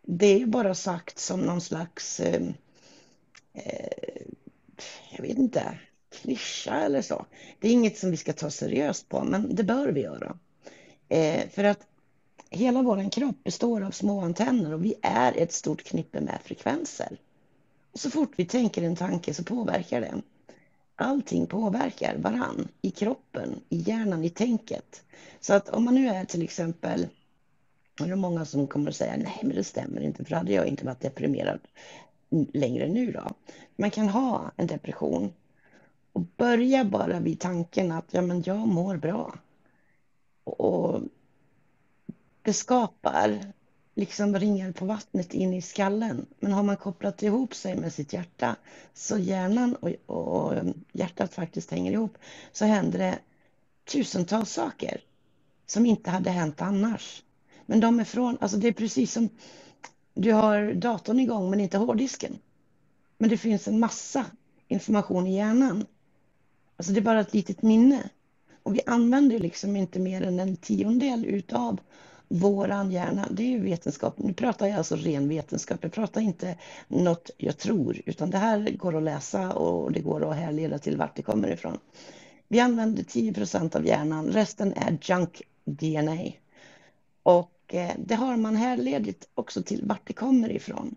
det 0.03 0.27
är 0.27 0.39
ju 0.39 0.47
bara 0.47 0.75
sagt 0.75 1.19
som 1.19 1.41
någon 1.41 1.61
slags, 1.61 2.21
eh, 2.21 2.43
eh, 3.55 4.23
jag 5.11 5.23
vet 5.23 5.39
inte, 5.39 5.79
klyscha 6.13 6.75
eller 6.75 7.03
så. 7.03 7.27
Det 7.61 7.69
är 7.69 7.73
inget 7.73 7.99
som 7.99 8.11
vi 8.11 8.17
ska 8.17 8.33
ta 8.33 8.51
seriöst 8.51 9.09
på, 9.09 9.25
men 9.25 9.55
det 9.55 9.65
bör 9.65 9.89
vi 9.89 10.01
göra. 10.01 10.37
Eh, 11.09 11.49
för 11.49 11.65
att 11.65 11.87
hela 12.51 12.83
vår 12.83 13.11
kropp 13.11 13.45
består 13.45 13.83
av 13.83 13.91
små 13.91 14.21
antenner 14.21 14.75
och 14.75 14.85
vi 14.85 14.95
är 15.03 15.37
ett 15.37 15.53
stort 15.53 15.83
knippe 15.83 16.21
med 16.21 16.39
frekvenser. 16.45 17.17
Och 17.93 18.01
så 18.01 18.11
fort 18.11 18.33
vi 18.37 18.45
tänker 18.45 18.83
en 18.83 18.97
tanke 18.97 19.35
så 19.35 19.45
påverkar 19.45 20.01
det. 20.01 20.15
Allting 20.97 21.47
påverkar 21.47 22.17
varann 22.17 22.69
i 22.83 22.91
kroppen, 22.91 23.61
i 23.69 23.77
hjärnan, 23.77 24.25
i 24.25 24.31
tänket. 24.31 25.03
Så 25.41 25.55
att 25.55 25.69
om 25.69 25.85
man 25.85 25.95
nu 25.95 26.09
är 26.09 26.25
till 26.25 26.43
exempel, 26.43 27.07
och 28.01 28.07
det 28.07 28.13
är 28.13 28.17
många 28.17 28.45
som 28.45 28.67
kommer 28.67 28.91
att 28.91 28.97
säga 28.97 29.17
nej 29.17 29.41
men 29.43 29.57
det 29.57 29.65
stämmer 29.65 30.01
inte 30.01 30.25
för 30.25 30.31
då 30.31 30.37
hade 30.37 30.53
jag 30.53 30.67
inte 30.67 30.85
varit 30.85 31.01
deprimerad 31.01 31.61
längre 32.53 32.89
nu 32.89 33.13
då. 33.13 33.31
Man 33.77 33.91
kan 33.91 34.09
ha 34.09 34.51
en 34.57 34.67
depression 34.67 35.33
och 36.13 36.23
börja 36.37 36.85
bara 36.85 37.21
vid 37.21 37.41
tanken 37.41 37.93
att 37.93 38.07
ja, 38.11 38.23
men 38.23 38.43
jag 38.47 38.69
mår 38.69 38.97
bra. 38.97 39.35
Och 40.45 41.01
det 42.43 42.53
skapar 42.53 43.53
liksom 43.95 44.39
ringar 44.39 44.73
på 44.73 44.85
vattnet 44.85 45.35
in 45.35 45.55
i 45.55 45.63
skallen. 45.63 46.27
Men 46.41 46.53
har 46.53 46.63
man 46.63 46.77
kopplat 46.77 47.23
ihop 47.23 47.55
sig 47.55 47.77
med 47.77 47.93
sitt 47.93 48.13
hjärta 48.13 48.57
så 48.95 49.19
hjärnan 49.19 49.77
och, 49.77 50.17
och 50.17 50.55
hjärtat 50.93 51.35
faktiskt 51.35 51.71
hänger 51.71 51.93
ihop 51.93 52.19
så 52.53 52.65
händer 52.65 52.99
det 52.99 53.19
tusentals 53.93 54.53
saker 54.53 55.01
som 55.67 55.87
inte 55.87 56.11
hade 56.11 56.31
hänt 56.31 56.61
annars. 56.63 57.23
Men 57.67 57.81
de 57.81 58.01
är 58.01 58.05
från, 58.05 58.39
alltså 58.41 58.57
det 58.57 58.69
är 58.69 58.73
precis 58.73 59.13
som 59.13 59.29
du 60.15 60.33
har 60.33 60.73
datorn 60.75 61.21
igång 61.21 61.51
men 61.51 61.61
inte 61.61 61.79
hårddisken. 61.79 62.39
Men 63.19 63.31
det 63.31 63.37
finns 63.37 63.69
en 63.69 63.81
massa 63.81 64.27
information 64.69 65.27
i 65.27 65.37
hjärnan. 65.37 65.87
Alltså 66.83 66.93
det 66.93 67.01
är 67.01 67.03
bara 67.03 67.21
ett 67.21 67.35
litet 67.35 67.63
minne. 67.63 68.03
Och 68.63 68.75
vi 68.75 68.81
använder 68.87 69.39
liksom 69.39 69.77
inte 69.77 69.99
mer 69.99 70.23
än 70.23 70.41
en 70.41 70.57
tiondel 70.57 71.25
utav 71.25 71.81
våran 72.29 72.91
hjärna. 72.91 73.29
Det 73.31 73.43
är 73.43 73.49
ju 73.49 73.61
vetenskap. 73.61 74.19
Nu 74.19 74.33
pratar 74.33 74.67
jag 74.67 74.79
alltså 74.79 74.97
ren 74.97 75.29
vetenskap. 75.29 75.79
Jag 75.83 75.93
pratar 75.93 76.21
inte 76.21 76.59
något 76.89 77.31
jag 77.37 77.59
tror, 77.59 78.01
utan 78.07 78.31
det 78.31 78.39
här 78.39 78.71
går 78.77 78.97
att 78.97 79.03
läsa 79.03 79.53
och 79.53 79.93
det 79.93 80.01
går 80.01 80.31
att 80.31 80.37
härleda 80.37 80.79
till 80.79 80.97
vart 80.97 81.17
det 81.17 81.23
kommer 81.23 81.49
ifrån. 81.49 81.79
Vi 82.49 82.61
använder 82.61 83.03
10 83.03 83.33
procent 83.33 83.77
av 83.77 83.87
hjärnan. 83.87 84.29
Resten 84.29 84.73
är 84.73 84.99
junk 85.03 85.43
DNA. 85.65 86.33
Och 87.23 87.75
eh, 87.75 87.91
det 87.99 88.15
har 88.15 88.37
man 88.37 88.57
härledigt 88.57 89.29
också 89.35 89.63
till 89.63 89.85
vart 89.85 90.07
det 90.07 90.13
kommer 90.13 90.53
ifrån. 90.53 90.97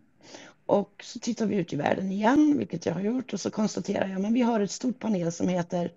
Och 0.65 1.03
så 1.03 1.19
tittar 1.19 1.45
vi 1.45 1.55
ut 1.55 1.73
i 1.73 1.75
världen 1.75 2.11
igen, 2.11 2.57
vilket 2.57 2.85
jag 2.85 2.93
har 2.93 3.01
gjort, 3.01 3.33
och 3.33 3.39
så 3.41 3.51
konstaterar 3.51 4.07
jag, 4.07 4.21
men 4.21 4.33
vi 4.33 4.41
har 4.41 4.59
ett 4.59 4.71
stort 4.71 4.99
panel 4.99 5.31
som 5.31 5.47
heter 5.47 5.91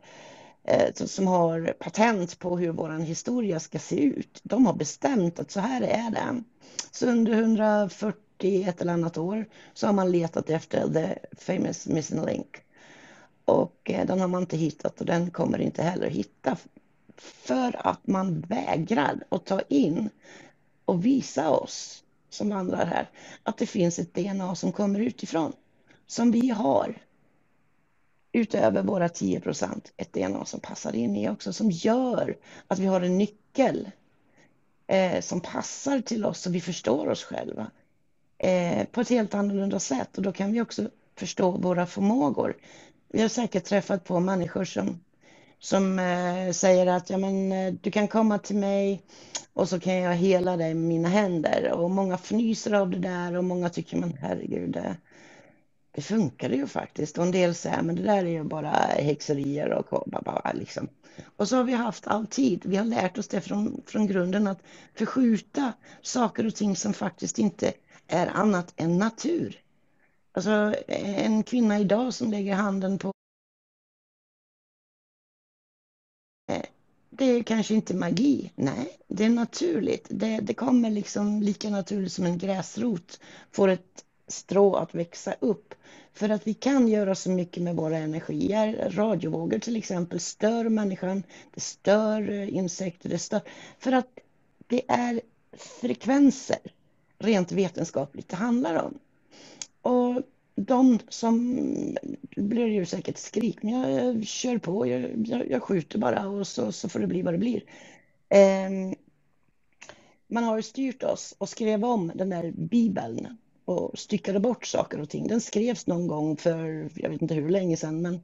eh, 0.65 0.95
som 0.95 1.27
har 1.27 1.73
patent 1.79 2.39
på 2.39 2.59
hur 2.59 2.71
vår 2.73 2.99
historia 2.99 3.61
ska 3.61 3.79
se 3.79 4.01
ut. 4.01 4.41
De 4.43 4.67
har 4.67 4.75
bestämt 4.75 5.39
att 5.39 5.51
så 5.51 5.61
här 5.61 5.83
är 5.83 6.11
det. 6.11 6.43
Så 6.91 7.07
under 7.07 7.33
140 7.33 8.69
ett 8.69 8.81
eller 8.81 8.93
annat 8.93 9.19
år 9.19 9.49
så 9.75 9.87
har 9.87 9.95
man 9.95 10.13
letat 10.13 10.51
efter 10.51 10.93
the 10.93 11.19
famous 11.37 11.87
missing 11.87 12.25
link. 12.27 12.57
Och 13.45 13.91
eh, 13.91 14.07
den 14.07 14.21
har 14.21 14.29
man 14.29 14.43
inte 14.43 14.57
hittat 14.57 15.01
och 15.01 15.07
den 15.07 15.31
kommer 15.31 15.59
inte 15.59 15.83
heller 15.83 16.11
hitta. 16.11 16.57
För 17.17 17.87
att 17.87 18.07
man 18.07 18.41
vägrar 18.41 19.25
att 19.29 19.47
ta 19.47 19.61
in 19.61 20.11
och 20.85 21.07
visa 21.07 21.51
oss 21.51 22.05
som 22.31 22.49
vandrar 22.49 22.87
här 22.87 23.11
att 23.43 23.59
det 23.59 23.67
finns 23.67 23.99
ett 23.99 24.15
DNA 24.15 24.55
som 24.55 24.73
kommer 24.73 25.01
utifrån. 25.01 25.53
Som 26.07 26.31
vi 26.31 26.49
har 26.49 27.03
utöver 28.33 28.83
våra 28.83 29.09
10 29.09 29.41
procent 29.41 29.93
ett 29.97 30.12
DNA 30.12 30.44
som 30.44 30.61
passar 30.61 30.94
in 30.94 31.17
i 31.17 31.28
också, 31.28 31.53
som 31.53 31.71
gör 31.71 32.37
att 32.67 32.78
vi 32.78 32.87
har 32.87 33.01
en 33.01 33.19
nyckel 33.19 33.91
eh, 34.87 35.21
som 35.21 35.41
passar 35.41 36.01
till 36.01 36.25
oss 36.25 36.41
så 36.41 36.51
vi 36.51 36.61
förstår 36.61 37.09
oss 37.09 37.25
själva 37.25 37.71
eh, 38.39 38.85
på 38.85 39.01
ett 39.01 39.09
helt 39.09 39.35
annorlunda 39.35 39.81
sätt. 39.81 40.17
Och 40.17 40.23
då 40.23 40.33
kan 40.33 40.53
vi 40.53 40.61
också 40.61 40.91
förstå 41.17 41.51
våra 41.51 41.87
förmågor. 41.87 42.57
Vi 43.09 43.23
har 43.23 43.28
säkert 43.28 43.65
träffat 43.65 44.05
på 44.05 44.21
människor 44.21 44.65
som, 44.65 45.01
som 45.58 45.99
eh, 45.99 46.53
säger 46.53 46.87
att 46.87 47.10
ja, 47.10 47.19
men, 47.19 47.53
eh, 47.53 47.74
du 47.81 47.91
kan 47.91 48.08
komma 48.08 48.39
till 48.39 48.57
mig 48.57 49.03
och 49.53 49.69
så 49.69 49.81
kan 49.81 49.94
jag 49.94 50.15
hela 50.15 50.57
dig 50.57 50.74
med 50.74 50.89
mina 50.89 51.08
händer. 51.08 51.73
Och 51.73 51.91
många 51.91 52.15
fnyser 52.15 52.73
av 52.73 52.91
det 52.91 52.99
där 52.99 53.37
och 53.37 53.44
många 53.44 53.69
tycker 53.69 53.97
men 53.97 54.19
herregud, 54.21 54.76
eh, 54.76 54.83
det, 54.83 54.97
det 55.92 56.03
funkade 56.03 56.57
ju 56.57 56.67
faktiskt. 56.67 57.19
Och 57.19 57.24
en 57.24 57.33
del 57.33 57.55
säger 57.55 57.83
men 57.83 57.97
det 57.97 58.03
där 58.03 58.24
är 58.24 58.28
ju 58.28 58.44
bara 58.44 58.71
häxerier 58.78 59.73
och 59.73 60.10
bara, 60.10 60.53
liksom. 60.53 60.89
Och 61.37 61.49
så 61.49 61.57
har 61.57 61.65
vi 61.65 61.73
haft 61.73 62.07
all 62.07 62.26
tid. 62.26 62.62
Vi 62.65 62.76
har 62.76 62.85
lärt 62.85 63.19
oss 63.19 63.28
det 63.28 63.41
från, 63.41 63.83
från 63.87 64.07
grunden 64.07 64.47
att 64.47 64.62
förskjuta 64.94 65.73
saker 66.03 66.47
och 66.47 66.55
ting 66.55 66.76
som 66.76 66.92
faktiskt 66.92 67.39
inte 67.39 67.73
är 68.07 68.26
annat 68.26 68.73
än 68.76 68.99
natur. 68.99 69.60
Alltså 70.33 70.74
en 70.87 71.42
kvinna 71.42 71.78
idag 71.78 72.15
som 72.15 72.31
lägger 72.31 72.55
handen 72.55 72.99
på 72.99 73.12
Eh, 76.49 76.63
det 77.11 77.25
är 77.25 77.43
kanske 77.43 77.75
inte 77.75 77.95
magi. 77.95 78.53
Nej, 78.55 78.99
det 79.09 79.25
är 79.25 79.31
naturligt. 79.31 80.07
Det, 80.11 80.41
det 80.43 80.55
kommer 80.55 80.91
liksom 80.91 81.43
lika 81.43 81.71
naturligt 81.71 82.13
som 82.13 82.27
en 82.27 82.39
gräsrot 82.39 83.21
får 83.51 83.69
ett 83.69 84.05
strå 84.29 84.75
att 84.75 84.95
växa 84.95 85.35
upp. 85.41 85.75
För 86.13 86.29
att 86.29 86.47
vi 86.47 86.55
kan 86.55 86.89
göra 86.89 87.15
så 87.15 87.31
mycket 87.31 87.63
med 87.63 87.77
våra 87.77 87.99
energier. 87.99 88.91
Radiovågor 88.95 89.59
till 89.59 89.77
exempel 89.77 90.21
stör 90.21 90.69
människan, 90.69 91.23
det 91.55 91.61
stör 91.61 92.31
eh, 92.31 92.57
insekter, 92.57 93.09
det 93.09 93.19
stör... 93.19 93.41
För 93.79 93.93
att 93.93 94.09
det 94.67 94.83
är 94.89 95.21
frekvenser, 95.81 96.59
rent 97.19 97.53
vetenskapligt, 97.53 98.29
det 98.29 98.37
handlar 98.37 98.75
om. 98.75 98.99
Och 99.83 100.23
de 100.67 100.99
som, 101.08 101.57
blir 102.37 102.67
ju 102.67 102.87
säkert 102.87 103.19
skrik, 103.19 103.62
men 103.62 103.73
jag, 103.73 103.91
jag 103.91 104.26
kör 104.26 104.58
på, 104.58 104.87
jag, 104.87 105.26
jag, 105.26 105.51
jag, 105.51 105.62
skjuter 105.62 105.99
bara 105.99 106.28
och 106.28 106.47
så, 106.47 106.73
så 106.73 106.89
får 106.89 107.01
det 107.01 107.07
bli 107.07 107.23
vad 107.23 107.35
det 107.35 107.39
blir. 107.39 107.62
Eh, 108.28 108.71
man 110.26 110.44
har 110.44 110.60
styrt 110.60 111.03
oss 111.03 111.35
och 111.39 111.49
skrev 111.49 111.85
om 111.85 112.12
den 112.15 112.31
där 112.31 112.53
bibeln 112.57 113.39
och 113.65 113.99
styckade 113.99 114.41
bort 114.41 114.67
saker 114.67 115.01
och 115.01 115.08
ting. 115.08 115.28
Den 115.28 115.41
skrevs 115.41 115.87
någon 115.87 116.07
gång 116.07 116.37
för, 116.37 116.91
jag 116.94 117.10
vet 117.10 117.23
inte 117.23 117.35
hur 117.35 117.51
länge 117.51 117.76
sedan, 117.76 118.03
men 118.03 118.21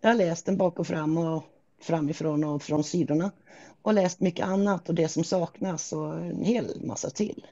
jag 0.00 0.08
har 0.08 0.14
läst 0.14 0.46
den 0.46 0.56
bak 0.56 0.78
och 0.78 0.86
fram 0.86 1.18
och 1.18 1.44
framifrån 1.80 2.44
och 2.44 2.62
från 2.62 2.84
sidorna 2.84 3.30
och 3.82 3.94
läst 3.94 4.20
mycket 4.20 4.46
annat 4.46 4.88
och 4.88 4.94
det 4.94 5.08
som 5.08 5.24
saknas 5.24 5.92
och 5.92 6.14
en 6.18 6.44
hel 6.44 6.80
massa 6.84 7.10
till. 7.10 7.46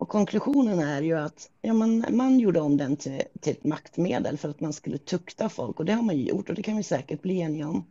Och 0.00 0.08
konklusionen 0.08 0.78
är 0.78 1.02
ju 1.02 1.18
att 1.18 1.50
ja, 1.62 1.72
man, 1.72 2.04
man 2.10 2.38
gjorde 2.38 2.60
om 2.60 2.76
den 2.76 2.96
till, 2.96 3.22
till 3.40 3.52
ett 3.52 3.64
maktmedel 3.64 4.38
för 4.38 4.48
att 4.48 4.60
man 4.60 4.72
skulle 4.72 4.98
tukta 4.98 5.48
folk 5.48 5.78
och 5.78 5.84
det 5.84 5.92
har 5.92 6.02
man 6.02 6.16
ju 6.16 6.24
gjort 6.24 6.48
och 6.48 6.54
det 6.54 6.62
kan 6.62 6.76
vi 6.76 6.82
säkert 6.82 7.22
bli 7.22 7.40
eniga 7.40 7.68
om. 7.68 7.84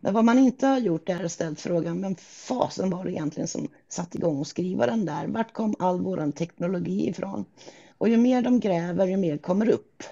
Men 0.00 0.14
vad 0.14 0.24
man 0.24 0.38
inte 0.38 0.66
har 0.66 0.78
gjort 0.78 1.08
är 1.08 1.24
att 1.24 1.32
ställt 1.32 1.60
frågan, 1.60 2.02
vem 2.02 2.14
fasen 2.16 2.90
var 2.90 3.04
det 3.04 3.12
egentligen 3.12 3.48
som 3.48 3.68
satte 3.88 4.18
igång 4.18 4.38
och 4.38 4.46
skriva 4.46 4.86
den 4.86 5.06
där? 5.06 5.26
Vart 5.26 5.52
kom 5.52 5.74
all 5.78 6.00
våran 6.00 6.32
teknologi 6.32 7.08
ifrån? 7.08 7.44
Och 7.98 8.08
ju 8.08 8.16
mer 8.16 8.42
de 8.42 8.60
gräver, 8.60 9.06
ju 9.06 9.16
mer 9.16 9.38
kommer 9.38 9.68
upp. 9.68 10.02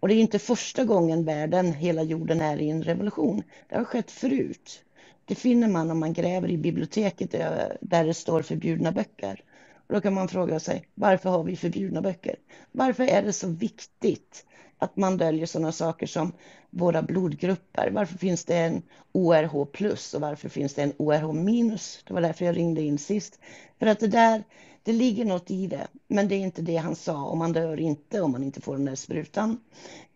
Och 0.00 0.08
det 0.08 0.14
är 0.14 0.20
inte 0.20 0.38
första 0.38 0.84
gången 0.84 1.24
världen, 1.24 1.72
hela 1.72 2.02
jorden, 2.02 2.40
är 2.40 2.60
i 2.60 2.70
en 2.70 2.82
revolution. 2.82 3.42
Det 3.68 3.76
har 3.76 3.84
skett 3.84 4.10
förut. 4.10 4.82
Det 5.24 5.34
finner 5.34 5.68
man 5.68 5.90
om 5.90 5.98
man 6.00 6.12
gräver 6.12 6.48
i 6.48 6.56
biblioteket 6.58 7.34
eh, 7.34 7.48
där 7.80 8.04
det 8.04 8.14
står 8.14 8.42
förbjudna 8.42 8.92
böcker. 8.92 9.42
Och 9.86 9.94
då 9.94 10.00
kan 10.00 10.14
man 10.14 10.28
fråga 10.28 10.60
sig, 10.60 10.86
varför 10.94 11.30
har 11.30 11.44
vi 11.44 11.56
förbjudna 11.56 12.02
böcker? 12.02 12.36
Varför 12.72 13.04
är 13.04 13.22
det 13.22 13.32
så 13.32 13.48
viktigt 13.48 14.46
att 14.78 14.96
man 14.96 15.16
döljer 15.16 15.46
sådana 15.46 15.72
saker 15.72 16.06
som 16.06 16.32
våra 16.70 17.02
blodgrupper? 17.02 17.90
Varför 17.90 18.18
finns 18.18 18.44
det 18.44 18.56
en 18.56 18.82
ORH 19.12 19.64
plus 19.64 20.14
och 20.14 20.20
varför 20.20 20.48
finns 20.48 20.74
det 20.74 20.82
en 20.82 20.92
ORH 20.96 21.32
minus? 21.32 22.04
Det 22.06 22.14
var 22.14 22.20
därför 22.20 22.44
jag 22.44 22.56
ringde 22.56 22.82
in 22.82 22.98
sist. 22.98 23.38
För 23.78 23.86
att 23.86 24.00
det 24.00 24.08
där, 24.08 24.44
det 24.82 24.92
ligger 24.92 25.24
något 25.24 25.50
i 25.50 25.66
det, 25.66 25.86
men 26.08 26.28
det 26.28 26.34
är 26.34 26.40
inte 26.40 26.62
det 26.62 26.76
han 26.76 26.96
sa 26.96 27.24
och 27.24 27.36
man 27.36 27.52
dör 27.52 27.80
inte 27.80 28.20
om 28.20 28.32
man 28.32 28.42
inte 28.42 28.60
får 28.60 28.72
den 28.72 28.84
där 28.84 28.94
sprutan. 28.94 29.60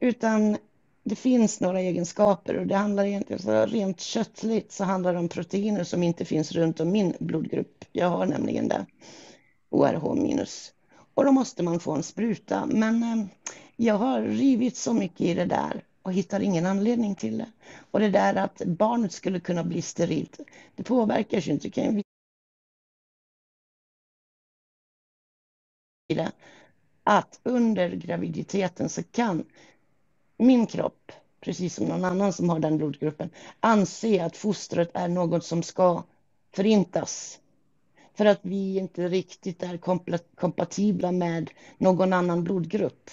Utan 0.00 0.56
det 1.04 1.16
finns 1.16 1.60
några 1.60 1.80
egenskaper 1.80 2.56
och 2.56 2.66
det 2.66 2.76
handlar 2.76 3.04
egentligen 3.04 3.42
så 3.42 3.66
rent 3.66 4.00
köttligt 4.00 4.72
så 4.72 4.84
handlar 4.84 5.12
det 5.12 5.18
om 5.18 5.28
proteiner 5.28 5.84
som 5.84 6.02
inte 6.02 6.24
finns 6.24 6.52
runt 6.52 6.80
om 6.80 6.90
min 6.90 7.14
blodgrupp. 7.20 7.84
Jag 7.92 8.08
har 8.08 8.26
nämligen 8.26 8.68
det. 8.68 8.86
ORH 9.70 10.14
minus. 10.14 10.72
Och 11.14 11.24
då 11.24 11.32
måste 11.32 11.62
man 11.62 11.80
få 11.80 11.92
en 11.92 12.02
spruta. 12.02 12.66
Men 12.66 13.02
eh, 13.02 13.26
jag 13.76 13.94
har 13.94 14.22
rivit 14.22 14.76
så 14.76 14.92
mycket 14.92 15.20
i 15.20 15.34
det 15.34 15.44
där 15.44 15.84
och 16.02 16.12
hittar 16.12 16.40
ingen 16.40 16.66
anledning 16.66 17.14
till 17.14 17.38
det. 17.38 17.52
Och 17.90 18.00
det 18.00 18.10
där 18.10 18.34
att 18.34 18.62
barnet 18.66 19.12
skulle 19.12 19.40
kunna 19.40 19.64
bli 19.64 19.82
sterilt, 19.82 20.40
det 20.76 20.82
påverkar 20.82 21.40
ju 21.40 21.52
inte. 21.52 21.70
Kan 21.70 21.84
jag... 21.84 22.02
att 27.02 27.40
under 27.42 27.90
graviditeten 27.90 28.88
så 28.88 29.02
kan 29.02 29.44
min 30.36 30.66
kropp, 30.66 31.12
precis 31.40 31.74
som 31.74 31.86
någon 31.86 32.04
annan 32.04 32.32
som 32.32 32.48
har 32.50 32.58
den 32.58 32.76
blodgruppen, 32.78 33.30
anse 33.60 34.24
att 34.24 34.36
fostret 34.36 34.90
är 34.94 35.08
något 35.08 35.44
som 35.44 35.62
ska 35.62 36.02
förintas 36.54 37.40
för 38.18 38.24
att 38.24 38.40
vi 38.42 38.78
inte 38.78 39.08
riktigt 39.08 39.62
är 39.62 39.78
kompatibla 40.34 41.12
med 41.12 41.50
någon 41.78 42.12
annan 42.12 42.44
blodgrupp. 42.44 43.10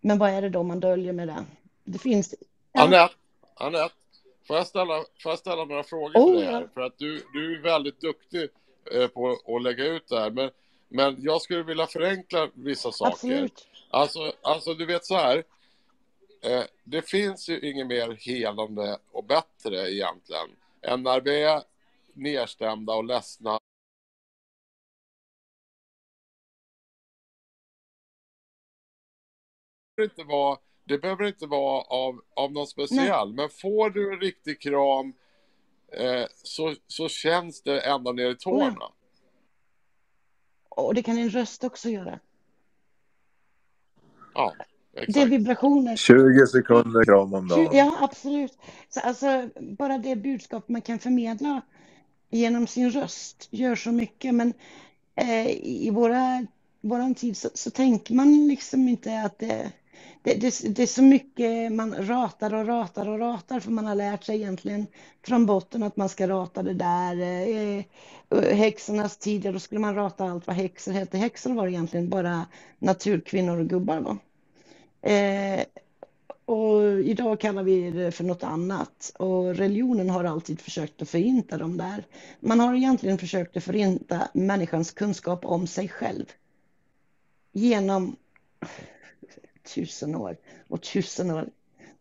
Men 0.00 0.18
vad 0.18 0.30
är 0.30 0.42
det 0.42 0.48
då 0.48 0.62
man 0.62 0.80
döljer 0.80 1.12
med 1.12 1.28
det? 1.28 1.44
Det 1.84 1.98
finns... 1.98 2.34
Ja. 2.72 2.82
Anette, 2.82 3.14
Anette 3.54 3.94
får, 4.46 4.56
jag 4.56 4.66
ställa, 4.66 5.04
får 5.22 5.32
jag 5.32 5.38
ställa 5.38 5.64
några 5.64 5.82
frågor 5.82 6.12
oh, 6.14 6.32
till 6.32 6.40
dig 6.40 6.52
här? 6.52 6.68
För 6.74 6.80
att 6.80 6.98
du, 6.98 7.22
du 7.32 7.58
är 7.58 7.62
väldigt 7.62 8.00
duktig 8.00 8.48
eh, 8.94 9.06
på 9.06 9.38
att 9.56 9.62
lägga 9.62 9.84
ut 9.84 10.08
det 10.08 10.20
här. 10.20 10.30
Men, 10.30 10.50
men 10.88 11.16
jag 11.18 11.42
skulle 11.42 11.62
vilja 11.62 11.86
förenkla 11.86 12.50
vissa 12.54 12.92
saker. 12.92 13.12
Absolut. 13.12 13.68
Alltså, 13.90 14.32
alltså 14.42 14.74
du 14.74 14.86
vet 14.86 15.04
så 15.04 15.14
här. 15.14 15.44
Eh, 16.42 16.62
det 16.84 17.02
finns 17.02 17.48
ju 17.48 17.60
inget 17.60 17.86
mer 17.86 18.16
helande 18.20 18.98
och 19.12 19.24
bättre 19.24 19.92
egentligen 19.92 20.48
än 20.82 21.02
när 21.02 21.20
vi 21.20 21.42
är 21.42 21.62
nedstämda 22.12 22.92
och 22.92 23.04
ledsna 23.04 23.58
inte 30.02 30.24
vara, 30.24 30.58
det 30.84 30.98
behöver 30.98 31.24
inte 31.24 31.46
vara 31.46 31.82
av, 31.82 32.20
av 32.36 32.52
någon 32.52 32.66
speciell, 32.66 33.28
Nej. 33.28 33.36
men 33.36 33.48
får 33.48 33.90
du 33.90 34.12
en 34.12 34.20
riktig 34.20 34.60
kram 34.60 35.12
eh, 35.92 36.26
så, 36.42 36.74
så 36.86 37.08
känns 37.08 37.62
det 37.62 37.80
ända 37.80 38.12
ner 38.12 38.30
i 38.30 38.36
tårna. 38.36 38.76
Ja. 38.80 38.94
Och 40.68 40.94
det 40.94 41.02
kan 41.02 41.18
en 41.18 41.30
röst 41.30 41.64
också 41.64 41.88
göra. 41.88 42.20
Ja, 44.34 44.54
exakt. 44.92 45.14
Det 45.14 45.20
är 45.20 45.26
vibrationer. 45.26 45.96
20 45.96 46.46
sekunder 46.46 47.04
kram 47.04 47.34
om 47.34 47.48
dagen. 47.48 47.68
Ja, 47.72 47.96
absolut. 48.00 48.58
Så 48.88 49.00
alltså, 49.00 49.48
bara 49.60 49.98
det 49.98 50.16
budskap 50.16 50.68
man 50.68 50.82
kan 50.82 50.98
förmedla 50.98 51.62
genom 52.30 52.66
sin 52.66 52.90
röst 52.90 53.48
gör 53.50 53.74
så 53.74 53.92
mycket. 53.92 54.34
Men 54.34 54.52
eh, 55.14 55.50
i 55.62 55.90
våra, 55.90 56.46
våran 56.80 57.14
tid 57.14 57.36
så, 57.36 57.48
så 57.54 57.70
tänker 57.70 58.14
man 58.14 58.48
liksom 58.48 58.88
inte 58.88 59.20
att 59.20 59.38
det 59.38 59.72
det, 60.22 60.34
det, 60.34 60.76
det, 60.76 60.82
är 60.82 60.86
så 60.86 61.02
mycket 61.02 61.72
man 61.72 62.06
ratar 62.06 62.54
och 62.54 62.66
ratar 62.66 63.08
och 63.08 63.18
ratar 63.18 63.60
för 63.60 63.70
man 63.70 63.86
har 63.86 63.94
lärt 63.94 64.24
sig 64.24 64.36
egentligen 64.36 64.86
från 65.26 65.46
botten 65.46 65.82
att 65.82 65.96
man 65.96 66.08
ska 66.08 66.28
rata 66.28 66.62
det 66.62 66.74
där. 66.74 67.20
Eh, 67.20 67.84
eh, 68.30 68.56
häxornas 68.56 69.16
tider, 69.16 69.52
då 69.52 69.58
skulle 69.58 69.80
man 69.80 69.94
rata 69.94 70.24
allt 70.24 70.46
vad 70.46 70.56
häxor 70.56 70.92
hette. 70.92 71.18
Häxor 71.18 71.54
var 71.54 71.68
egentligen 71.68 72.08
bara 72.08 72.46
naturkvinnor 72.78 73.60
och 73.60 73.66
gubbar. 73.66 74.00
Va? 74.00 74.18
Eh, 75.10 75.64
och 76.44 77.00
idag 77.00 77.40
kallar 77.40 77.62
vi 77.62 77.90
det 77.90 78.12
för 78.12 78.24
något 78.24 78.42
annat. 78.42 79.12
Och 79.18 79.54
religionen 79.54 80.10
har 80.10 80.24
alltid 80.24 80.60
försökt 80.60 81.02
att 81.02 81.08
förinta 81.08 81.58
dem 81.58 81.76
där. 81.76 82.04
Man 82.40 82.60
har 82.60 82.74
egentligen 82.74 83.18
försökt 83.18 83.56
att 83.56 83.64
förinta 83.64 84.28
människans 84.34 84.90
kunskap 84.90 85.44
om 85.44 85.66
sig 85.66 85.88
själv. 85.88 86.24
Genom 87.52 88.16
tusen 89.74 90.14
år 90.14 90.36
och 90.68 90.82
tusen 90.82 91.30
år. 91.30 91.48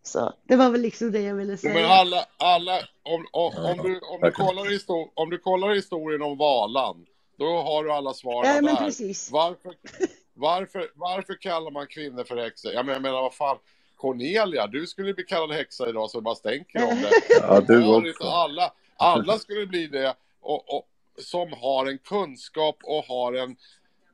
Så 0.04 0.34
det 0.48 0.56
var 0.56 0.70
väl 0.70 0.82
liksom 0.82 1.12
det 1.12 1.22
jag 1.22 1.36
ville 1.36 1.58
säga. 1.58 1.74
Men 1.74 1.86
alla, 1.86 2.26
alla 2.38 2.80
om, 3.04 3.28
om, 3.32 3.52
om, 3.58 3.78
du, 3.78 4.00
om, 4.00 4.22
du 4.22 4.32
kollar 4.32 4.64
histor- 4.64 5.10
om 5.14 5.30
du 5.30 5.38
kollar 5.38 5.76
historien 5.76 6.22
om 6.22 6.38
Valan, 6.38 7.06
då 7.38 7.46
har 7.46 7.84
du 7.84 7.92
alla 7.92 8.14
svaren 8.14 8.56
ja, 8.56 8.62
men 8.62 8.76
där. 8.76 8.86
Precis. 8.86 9.32
Varför, 9.32 9.76
varför, 10.34 10.92
varför 10.96 11.42
kallar 11.42 11.72
man 11.72 11.88
kvinnor 11.88 12.24
för 12.24 12.38
häxor? 12.38 12.72
Jag 12.72 12.86
menar, 12.86 12.96
jag 12.96 13.02
menar 13.02 13.22
vad 13.22 13.34
fan, 13.34 13.58
Cornelia, 13.96 14.68
du 14.68 14.88
skulle 14.88 15.14
bli 15.14 15.24
kallad 15.24 15.52
häxa 15.52 15.90
idag 15.90 16.10
så 16.10 16.18
det 16.18 16.22
bara 16.22 16.36
stänker 16.36 16.84
om 16.84 17.02
det. 17.02 17.12
ja, 17.42 17.62
du 17.62 17.96
också. 17.96 18.24
Alla, 18.24 18.74
alla 18.98 19.38
skulle 19.38 19.66
bli 19.66 19.88
det 19.88 20.16
och, 20.42 20.76
och, 20.76 20.88
som 21.18 21.54
har 21.54 21.86
en 21.86 21.98
kunskap 21.98 22.78
och 22.84 23.04
har 23.04 23.34
en, 23.34 23.56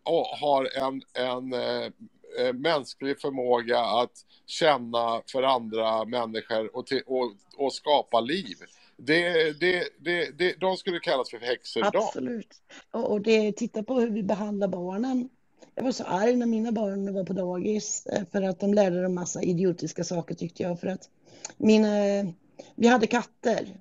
och 0.03 0.25
har 0.25 0.69
en, 0.77 1.01
en 1.13 1.53
eh, 2.39 2.53
mänsklig 2.53 3.21
förmåga 3.21 3.79
att 3.79 4.11
känna 4.45 5.21
för 5.31 5.43
andra 5.43 6.05
människor 6.05 6.75
och, 6.75 6.87
till, 6.87 7.01
och, 7.05 7.31
och 7.57 7.73
skapa 7.73 8.19
liv. 8.19 8.57
Det, 8.97 9.51
det, 9.59 9.89
det, 9.99 10.37
det, 10.37 10.59
de 10.59 10.77
skulle 10.77 10.99
kallas 10.99 11.29
för 11.29 11.37
häxor 11.37 11.87
idag. 11.87 12.03
Absolut. 12.03 12.55
Och, 12.91 13.11
och 13.11 13.21
det, 13.21 13.51
titta 13.51 13.83
på 13.83 13.99
hur 13.99 14.09
vi 14.09 14.23
behandlar 14.23 14.67
barnen. 14.67 15.29
Jag 15.75 15.83
var 15.83 15.91
så 15.91 16.03
arg 16.03 16.35
när 16.35 16.45
mina 16.45 16.71
barn 16.71 17.13
var 17.13 17.23
på 17.23 17.33
dagis 17.33 18.05
eh, 18.05 18.23
för 18.31 18.41
att 18.41 18.59
de 18.59 18.73
lärde 18.73 19.03
dem 19.03 19.13
massa 19.13 19.41
idiotiska 19.41 20.03
saker 20.03 20.35
tyckte 20.35 20.63
jag. 20.63 20.79
För 20.79 20.87
att 20.87 21.09
mina, 21.57 21.89
vi 22.75 22.87
hade 22.87 23.07
katter. 23.07 23.77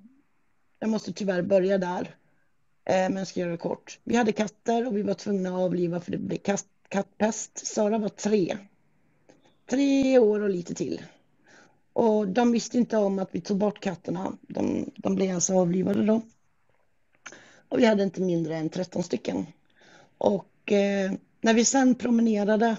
Jag 0.79 0.89
måste 0.89 1.13
tyvärr 1.13 1.41
börja 1.41 1.77
där. 1.77 2.15
Eh, 2.85 3.09
men 3.09 3.15
jag 3.15 3.27
ska 3.27 3.39
göra 3.39 3.51
det 3.51 3.57
kort. 3.57 3.99
Vi 4.03 4.15
hade 4.15 4.31
katter 4.31 4.87
och 4.87 4.97
vi 4.97 5.01
var 5.01 5.13
tvungna 5.13 5.49
att 5.49 5.55
avliva 5.55 5.99
för 5.99 6.11
det 6.11 6.17
blev 6.17 6.37
katt, 6.37 6.65
kattpest. 6.89 7.67
Sara 7.67 7.97
var 7.97 8.09
tre. 8.09 8.57
Tre 9.65 10.19
år 10.19 10.39
och 10.39 10.49
lite 10.49 10.75
till. 10.75 11.01
Och 11.93 12.27
de 12.27 12.51
visste 12.51 12.77
inte 12.77 12.97
om 12.97 13.19
att 13.19 13.29
vi 13.31 13.41
tog 13.41 13.57
bort 13.57 13.79
katterna. 13.79 14.37
De, 14.41 14.91
de 14.95 15.15
blev 15.15 15.35
alltså 15.35 15.53
avlivade 15.53 16.05
då. 16.05 16.21
Och 17.69 17.79
vi 17.79 17.85
hade 17.85 18.03
inte 18.03 18.21
mindre 18.21 18.55
än 18.55 18.69
13 18.69 19.03
stycken. 19.03 19.45
Och 20.17 20.71
eh, 20.71 21.11
när 21.41 21.53
vi 21.53 21.65
sen 21.65 21.95
promenerade, 21.95 22.77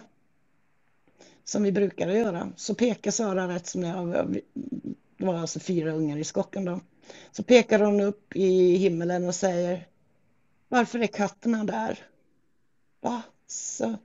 som 1.44 1.62
vi 1.62 1.72
brukade 1.72 2.18
göra, 2.18 2.52
så 2.56 2.74
pekade 2.74 3.12
Sara 3.12 3.48
rätt 3.48 3.66
som 3.66 3.80
det 3.80 4.40
var 5.18 5.34
alltså 5.34 5.60
fyra 5.60 5.92
ungar 5.92 6.18
i 6.18 6.24
skocken 6.24 6.64
då. 6.64 6.80
Så 7.32 7.42
pekar 7.42 7.80
hon 7.80 8.00
upp 8.00 8.36
i 8.36 8.76
himmelen 8.76 9.28
och 9.28 9.34
säger 9.34 9.86
Varför 10.68 10.98
är 10.98 11.06
katterna 11.06 11.64
där? 11.64 11.98
Va? 13.00 13.22
Så 13.50 13.96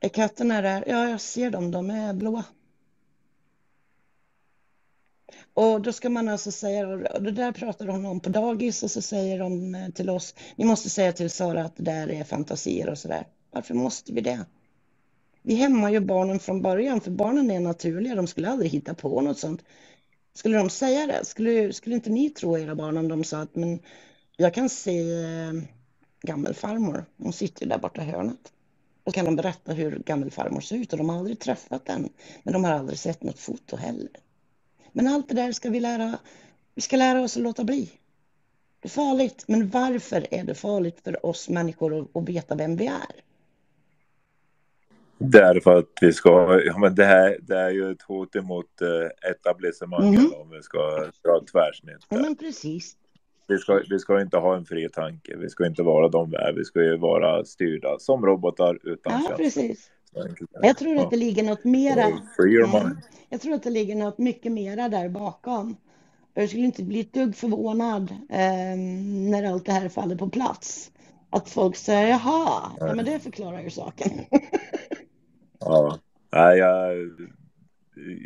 är 0.00 0.08
katterna 0.08 0.60
där? 0.60 0.84
Ja, 0.86 1.08
jag 1.08 1.20
ser 1.20 1.50
dem, 1.50 1.70
de 1.70 1.90
är 1.90 2.12
blåa. 2.14 2.44
Och 5.54 5.80
då 5.80 5.92
ska 5.92 6.10
man 6.10 6.28
alltså 6.28 6.52
säga, 6.52 6.88
och 6.88 7.22
det 7.22 7.30
där 7.30 7.52
pratar 7.52 7.86
hon 7.86 8.06
om 8.06 8.20
på 8.20 8.28
dagis 8.30 8.82
och 8.82 8.90
så 8.90 9.02
säger 9.02 9.38
de 9.38 9.74
eh, 9.74 9.88
till 9.88 10.10
oss, 10.10 10.34
ni 10.56 10.64
måste 10.64 10.90
säga 10.90 11.12
till 11.12 11.30
Sara 11.30 11.64
att 11.64 11.76
det 11.76 11.82
där 11.82 12.10
är 12.10 12.24
fantasier 12.24 12.88
och 12.88 12.98
sådär. 12.98 13.26
Varför 13.50 13.74
måste 13.74 14.12
vi 14.12 14.20
det? 14.20 14.44
Vi 15.42 15.54
hämmar 15.54 15.90
ju 15.90 16.00
barnen 16.00 16.38
från 16.38 16.62
början, 16.62 17.00
för 17.00 17.10
barnen 17.10 17.50
är 17.50 17.60
naturliga, 17.60 18.14
de 18.14 18.26
skulle 18.26 18.48
aldrig 18.48 18.70
hitta 18.70 18.94
på 18.94 19.20
något 19.20 19.38
sånt. 19.38 19.64
Skulle 20.34 20.58
de 20.58 20.70
säga 20.70 21.06
det? 21.06 21.24
Skulle, 21.24 21.72
skulle 21.72 21.94
inte 21.94 22.10
ni 22.10 22.30
tro 22.30 22.58
era 22.58 22.74
barn 22.74 22.96
om 22.96 23.08
de 23.08 23.24
sa 23.24 23.38
att 23.38 23.54
men 23.54 23.80
jag 24.36 24.54
kan 24.54 24.68
se 24.68 25.22
eh, 25.22 25.52
gammelfarmor, 26.26 27.04
hon 27.16 27.32
sitter 27.32 27.62
ju 27.62 27.68
där 27.68 27.78
borta 27.78 28.02
i 28.02 28.04
hörnet. 28.04 28.52
Och 29.04 29.14
kan 29.14 29.24
de 29.24 29.36
berätta 29.36 29.72
hur 29.72 29.98
gammelfarmor 29.98 30.60
ser 30.60 30.76
ut 30.76 30.92
och 30.92 30.98
de 30.98 31.08
har 31.08 31.18
aldrig 31.18 31.38
träffat 31.40 31.84
den. 31.84 32.08
Men 32.42 32.52
de 32.52 32.64
har 32.64 32.72
aldrig 32.72 32.98
sett 32.98 33.22
något 33.22 33.38
foto 33.38 33.76
heller. 33.76 34.10
Men 34.92 35.06
allt 35.06 35.28
det 35.28 35.34
där 35.34 35.52
ska 35.52 35.70
vi 35.70 35.80
lära, 35.80 36.18
vi 36.74 36.82
ska 36.82 36.96
lära 36.96 37.20
oss 37.20 37.36
att 37.36 37.42
låta 37.42 37.64
bli. 37.64 37.90
Det 38.80 38.86
är 38.86 38.90
farligt, 38.90 39.44
men 39.46 39.68
varför 39.70 40.26
är 40.30 40.44
det 40.44 40.54
farligt 40.54 41.00
för 41.04 41.26
oss 41.26 41.48
människor 41.48 42.08
att, 42.14 42.28
veta 42.28 42.54
vem 42.54 42.76
vi 42.76 42.86
är? 42.86 43.22
Därför 45.18 45.78
att 45.78 45.92
vi 46.00 46.12
ska, 46.12 46.60
ja 46.64 46.78
men 46.78 46.94
det 46.94 47.04
här 47.04 47.38
det 47.42 47.58
är 47.58 47.70
ju 47.70 47.90
ett 47.90 48.02
hot 48.02 48.36
emot 48.36 48.80
eh, 48.82 49.30
etablissemanget 49.30 50.20
Mhm. 50.20 50.32
om 50.34 50.50
vi 50.50 50.62
ska 50.62 51.10
dra 51.24 51.44
tvärsnitt. 51.52 52.06
Ja, 52.08 52.18
men 52.18 52.36
precis. 52.36 52.96
Vi 53.48 53.58
ska, 53.58 53.82
vi 53.90 53.98
ska 53.98 54.20
inte 54.20 54.36
ha 54.36 54.56
en 54.56 54.64
fri 54.64 54.88
tanke, 54.88 55.36
vi 55.36 55.48
ska 55.48 55.66
inte 55.66 55.82
vara 55.82 56.08
de 56.08 56.30
vi 56.30 56.36
är, 56.36 56.52
vi 56.52 56.64
ska 56.64 56.82
ju 56.82 56.96
vara 56.96 57.44
styrda 57.44 57.98
som 57.98 58.26
robotar 58.26 58.78
utan 58.82 59.12
Ja, 59.12 59.18
känslor. 59.18 59.36
precis. 59.36 59.90
Jag 60.62 60.76
tror 60.76 60.98
att 60.98 61.10
det 61.10 61.16
ligger 61.16 61.42
något 61.42 61.64
mera. 61.64 62.08
Jag 63.28 63.40
tror 63.40 63.54
att 63.54 63.62
det 63.62 63.70
ligger 63.70 63.94
något 63.96 64.18
mycket 64.18 64.52
mera 64.52 64.88
där 64.88 65.08
bakom. 65.08 65.76
Jag 66.34 66.48
skulle 66.48 66.64
inte 66.64 66.82
bli 66.82 67.00
ett 67.00 67.12
dugg 67.12 67.36
förvånad 67.36 68.10
eh, 68.30 68.76
när 69.30 69.44
allt 69.52 69.66
det 69.66 69.72
här 69.72 69.88
faller 69.88 70.16
på 70.16 70.28
plats. 70.28 70.90
Att 71.30 71.50
folk 71.50 71.76
säger 71.76 72.08
jaha, 72.08 72.62
ja 72.78 72.94
men 72.94 73.04
det 73.04 73.18
förklarar 73.20 73.60
ju 73.60 73.70
saken. 73.70 74.10
Ja, 75.60 75.98
nej, 76.32 76.58
jag, 76.58 76.96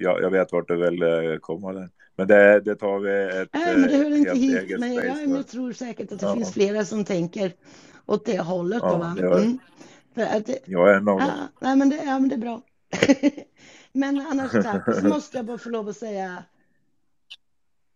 jag, 0.00 0.22
jag 0.22 0.30
vet 0.30 0.52
vart 0.52 0.68
du 0.68 0.76
vill 0.76 1.02
eh, 1.02 1.36
komma 1.40 1.72
där. 1.72 1.88
Men 2.20 2.28
det, 2.28 2.60
det 2.60 2.76
tar 2.76 2.98
vi 2.98 3.40
ett 3.42 3.48
Nej, 3.52 3.76
men 3.78 3.88
det 3.88 3.96
hör 3.96 4.10
eh, 4.10 4.18
inte 4.18 4.34
hit. 4.34 4.78
Men 4.80 4.94
jag, 4.94 5.28
jag 5.28 5.46
tror 5.48 5.72
säkert 5.72 6.12
att 6.12 6.20
det 6.20 6.26
Ja. 6.26 6.34
finns 6.34 6.52
flera 6.52 6.84
som 6.84 7.04
tänker 7.04 7.52
åt 8.06 8.24
det 8.24 8.38
hållet. 8.38 8.80
Då, 8.82 8.88
Ja, 8.88 8.98
va? 8.98 9.16
gör 9.18 9.30
det. 9.30 9.42
Mm. 9.42 9.58
För 10.14 10.22
att 10.22 10.46
det, 10.46 10.58
Jag 10.66 10.90
är 10.90 10.94
en 10.94 11.08
av 11.08 11.20
ja, 11.20 11.26
dem. 11.26 11.34
nej, 11.60 11.76
men 11.76 11.88
det, 11.88 11.96
ja, 11.96 12.18
men 12.18 12.28
det 12.28 12.34
är 12.34 12.38
bra. 12.38 12.62
men 13.92 14.20
annars 14.20 14.52
tack, 14.52 14.96
så 15.00 15.08
måste 15.08 15.36
jag 15.38 15.46
bara 15.46 15.58
få 15.58 15.68
lov 15.70 15.88
att 15.88 15.96
säga. 15.96 16.44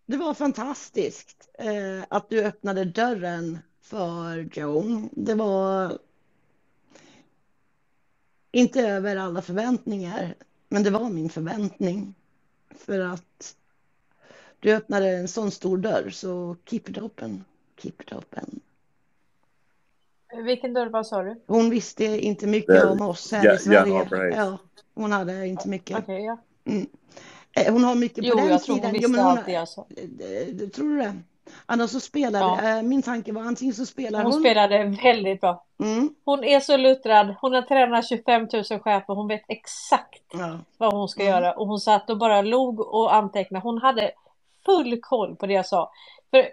Det 0.07 0.17
var 0.17 0.35
fantastiskt 0.35 1.49
eh, 1.59 2.05
att 2.09 2.31
du 2.31 2.45
öppnade 2.45 2.85
dörren 2.85 3.59
för 3.83 4.49
Joan. 4.59 5.09
Det 5.13 5.35
var 5.35 5.99
inte 8.53 8.81
över 8.81 9.17
alla 9.17 9.43
förväntningar, 9.43 10.35
men 10.69 10.83
det 10.83 10.91
var 10.91 11.11
min 11.11 11.29
förväntning. 11.31 12.15
För 12.77 13.01
att 13.01 13.57
du 14.65 14.75
öppnade 14.75 15.09
en 15.11 15.29
sån 15.29 15.51
stor 15.51 15.79
dörr, 15.79 16.11
så 16.11 16.57
keep 16.71 16.81
it 16.89 16.99
open. 16.99 17.45
Keep 17.83 17.93
it 18.03 18.13
open. 18.13 18.61
Vilken 20.45 20.75
dörr 20.75 20.87
var 20.87 21.03
sa 21.03 21.23
du? 21.23 21.41
Hon 21.47 21.71
visste 21.71 22.05
inte 22.05 22.47
mycket 22.47 22.69
Det- 22.75 22.87
om 22.91 23.01
oss 23.03 23.33
här 23.33 23.45
Ja- 23.45 23.55
i 23.55 23.59
Sverige. 23.59 23.95
Harper 23.95 24.17
Hayes. 24.17 24.37
Ja, 24.37 24.59
hon 24.95 25.13
hade 25.13 25.47
inte 25.47 25.69
mycket. 25.69 25.99
Okej, 25.99 26.25
ja. 26.25 26.39
Mm. 26.65 26.87
Eh, 27.57 27.73
Hon 27.73 27.85
har 27.85 27.95
mycket 27.95 28.17
på 28.19 28.25
Jo, 28.25 28.37
den 28.37 28.49
jag 28.49 28.63
tror 28.63 28.75
hon 28.81 28.93
sidan. 28.95 29.11
men 29.13 29.21
hon, 29.21 29.29
allt 29.31 29.47
det. 29.47 29.53
Eh, 29.55 30.63
eh, 30.65 30.69
Tror 30.69 30.89
du 30.89 30.97
det? 30.97 31.15
Annars 31.67 31.91
så 31.91 32.01
spelar 32.01 32.41
Ja. 32.41 32.77
eh, 32.79 32.83
min 32.83 33.03
tanke 33.03 33.33
var 33.33 33.43
antingen 33.43 33.75
så 33.75 33.87
spelar 33.87 34.23
Hon 34.23 34.33
hon. 34.33 34.41
spelade 34.41 34.97
väldigt 35.03 35.41
bra. 35.41 35.65
Mm. 35.83 36.15
Hon 36.25 36.45
är 36.45 36.61
så 36.61 36.77
luttrad. 36.77 37.35
Hon 37.41 37.53
har 37.55 37.63
tränat 37.63 38.09
25 38.09 38.43
000 38.53 38.65
chefer. 38.65 39.15
Hon 39.15 39.29
vet 39.29 39.43
exakt 39.49 40.23
Ja. 40.33 40.59
vad 40.79 40.93
hon 40.95 41.09
ska 41.09 41.23
Mm. 41.23 41.33
göra. 41.35 41.53
Och 41.53 41.67
hon 41.69 41.81
satt 41.81 42.11
och 42.11 42.19
bara 42.19 42.43
log 42.43 42.81
och 42.81 43.15
antecknade. 43.15 43.63
Hon 43.63 43.79
hade 43.79 44.11
full 44.67 45.01
koll 45.03 45.37
på 45.37 45.47
det 45.47 45.53
jag 45.53 45.67
sa. 45.67 45.91
För 46.31 46.49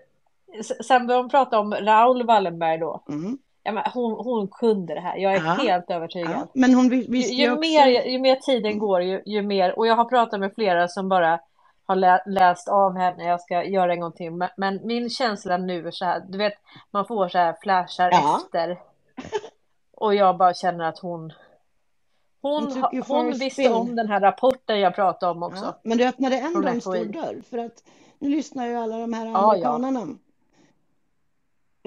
sen 0.83 1.07
började 1.07 1.23
hon 1.23 1.29
prata 1.29 1.59
om 1.59 1.73
Raoul 1.73 2.25
Wallenberg 2.25 2.77
då. 2.77 3.03
Mm. 3.09 3.37
Ja, 3.63 3.71
men 3.71 3.83
hon, 3.93 4.13
hon 4.25 4.47
kunde 4.47 4.93
det 4.93 4.99
här. 4.99 5.17
Jag 5.17 5.33
är 5.35 5.43
Ja. 5.45 5.51
helt 5.51 5.89
övertygad. 5.91 6.31
Ja. 6.31 6.47
Men 6.53 6.73
hon 6.73 6.89
vi- 6.89 7.05
Ju, 7.05 7.11
visste 7.11 7.33
ju 7.33 7.43
ju, 7.43 7.51
också. 7.51 7.59
mer, 7.61 7.87
ju 7.87 8.19
mer 8.19 8.35
tiden 8.35 8.79
går, 8.79 9.01
ju, 9.01 9.21
ju 9.25 9.41
mer. 9.41 9.79
Och 9.79 9.87
jag 9.87 9.95
har 9.95 10.05
pratat 10.05 10.39
med 10.39 10.53
flera 10.55 10.87
som 10.87 11.09
bara 11.09 11.39
har 11.85 11.95
lä, 11.95 12.23
läst 12.25 12.67
av 12.67 12.97
henne. 12.97 13.23
Jag 13.23 13.41
ska 13.41 13.63
göra 13.63 13.93
en 13.93 13.99
gång 14.01 14.11
till. 14.11 14.31
Men, 14.31 14.49
men 14.57 14.79
min 14.87 15.09
känsla 15.09 15.57
nu 15.57 15.87
är 15.87 15.91
så 15.91 16.05
här. 16.05 16.19
Du 16.27 16.37
vet, 16.37 16.53
man 16.91 17.05
får 17.05 17.27
så 17.29 17.37
här 17.37 17.55
flashar 17.61 18.09
Ja. 18.11 18.39
efter. 18.45 18.79
Och 19.97 20.15
jag 20.15 20.37
bara 20.37 20.53
känner 20.53 20.85
att 20.85 20.99
hon... 20.99 21.33
Hon 22.41 22.83
Hon, 23.07 23.31
visste 23.31 23.69
om 23.69 23.95
den 23.95 24.07
här 24.07 24.19
rapporten 24.19 24.79
jag 24.79 24.95
pratade 24.95 25.31
om 25.31 25.43
också. 25.43 25.63
Ja. 25.63 25.79
Men 25.83 25.97
du 25.97 26.07
öppnade 26.07 26.37
ändå 26.37 26.67
en 26.67 26.81
stor 26.81 27.05
dörr. 27.05 27.41
För 27.49 27.57
att 27.57 27.83
nu 28.19 28.29
lyssnar 28.29 28.67
ju 28.67 28.75
alla 28.75 28.97
de 28.97 29.13
här 29.13 29.25
Ja, 29.25 29.31
ja. 29.31 29.39
amerikanerna. 29.39 30.17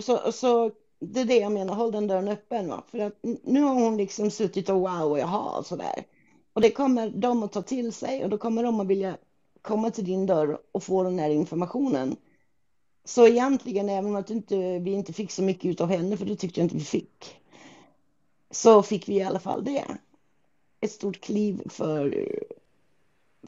Så, 0.02 0.32
så 0.32 0.70
det 1.00 1.20
är 1.20 1.24
det 1.24 1.36
jag 1.36 1.52
menar, 1.52 1.74
håll 1.74 1.92
den 1.92 2.06
dörren 2.06 2.28
öppen. 2.28 2.68
Va? 2.68 2.82
För 2.90 2.98
att 2.98 3.18
nu 3.42 3.62
har 3.62 3.74
hon 3.74 3.96
liksom 3.96 4.30
suttit 4.30 4.68
och 4.68 4.80
wow, 4.80 5.18
jaha, 5.18 5.58
och 5.58 5.66
sådär. 5.66 6.04
Och 6.52 6.60
det 6.60 6.70
kommer 6.70 7.10
de 7.10 7.42
att 7.42 7.52
ta 7.52 7.62
till 7.62 7.92
sig 7.92 8.24
och 8.24 8.30
då 8.30 8.38
kommer 8.38 8.62
de 8.62 8.80
att 8.80 8.86
vilja 8.86 9.16
komma 9.62 9.90
till 9.90 10.04
din 10.04 10.26
dörr 10.26 10.58
och 10.72 10.82
få 10.82 11.02
den 11.02 11.18
här 11.18 11.30
informationen. 11.30 12.16
Så 13.04 13.26
egentligen, 13.26 13.88
även 13.88 14.10
om 14.10 14.16
att 14.16 14.30
inte, 14.30 14.78
vi 14.78 14.92
inte 14.92 15.12
fick 15.12 15.30
så 15.30 15.42
mycket 15.42 15.64
utav 15.64 15.88
henne, 15.88 16.16
för 16.16 16.26
det 16.26 16.36
tyckte 16.36 16.60
jag 16.60 16.64
inte 16.64 16.76
vi 16.76 16.84
fick, 16.84 17.36
så 18.50 18.82
fick 18.82 19.08
vi 19.08 19.14
i 19.14 19.22
alla 19.22 19.40
fall 19.40 19.64
det. 19.64 19.84
Ett 20.84 20.90
stort 20.90 21.20
kliv 21.20 21.62
för 21.70 22.28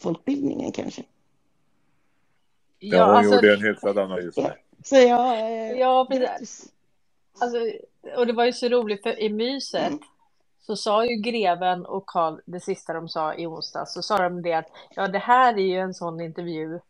folkbildningen 0.01 0.73
kanske. 0.73 1.03
Ja, 2.79 3.07
hon 3.07 3.17
alltså- 3.17 3.35
gjorde 3.35 3.55
en 3.55 3.63
hyfsad 3.63 3.99
analys 3.99 4.35
där. 4.35 4.61
Så 4.85 4.97
jag, 4.97 5.39
eh, 5.41 5.79
Ja, 5.79 6.07
precis. 6.11 6.73
Alltså, 7.39 7.59
och 8.17 8.27
det 8.27 8.33
var 8.33 8.45
ju 8.45 8.53
så 8.53 8.69
roligt 8.69 9.03
för 9.03 9.21
i 9.21 9.29
myset 9.29 9.87
Mm. 9.89 9.99
så 10.61 10.77
sa 10.77 11.05
ju 11.05 11.17
greven 11.17 11.87
och 11.87 12.07
Karl 12.07 12.41
det 12.45 12.61
sista 12.61 12.93
de 12.93 13.09
sa 13.09 13.35
i 13.35 13.47
onsdags 13.47 13.93
så 13.93 14.03
sa 14.03 14.19
de 14.19 14.43
det 14.43 14.53
att 14.53 14.67
ja 14.95 15.09
det 15.09 15.19
här 15.19 15.55
är 15.55 15.67
ju 15.67 15.79
en 15.79 15.95
sån 15.95 16.21
intervju 16.21 16.81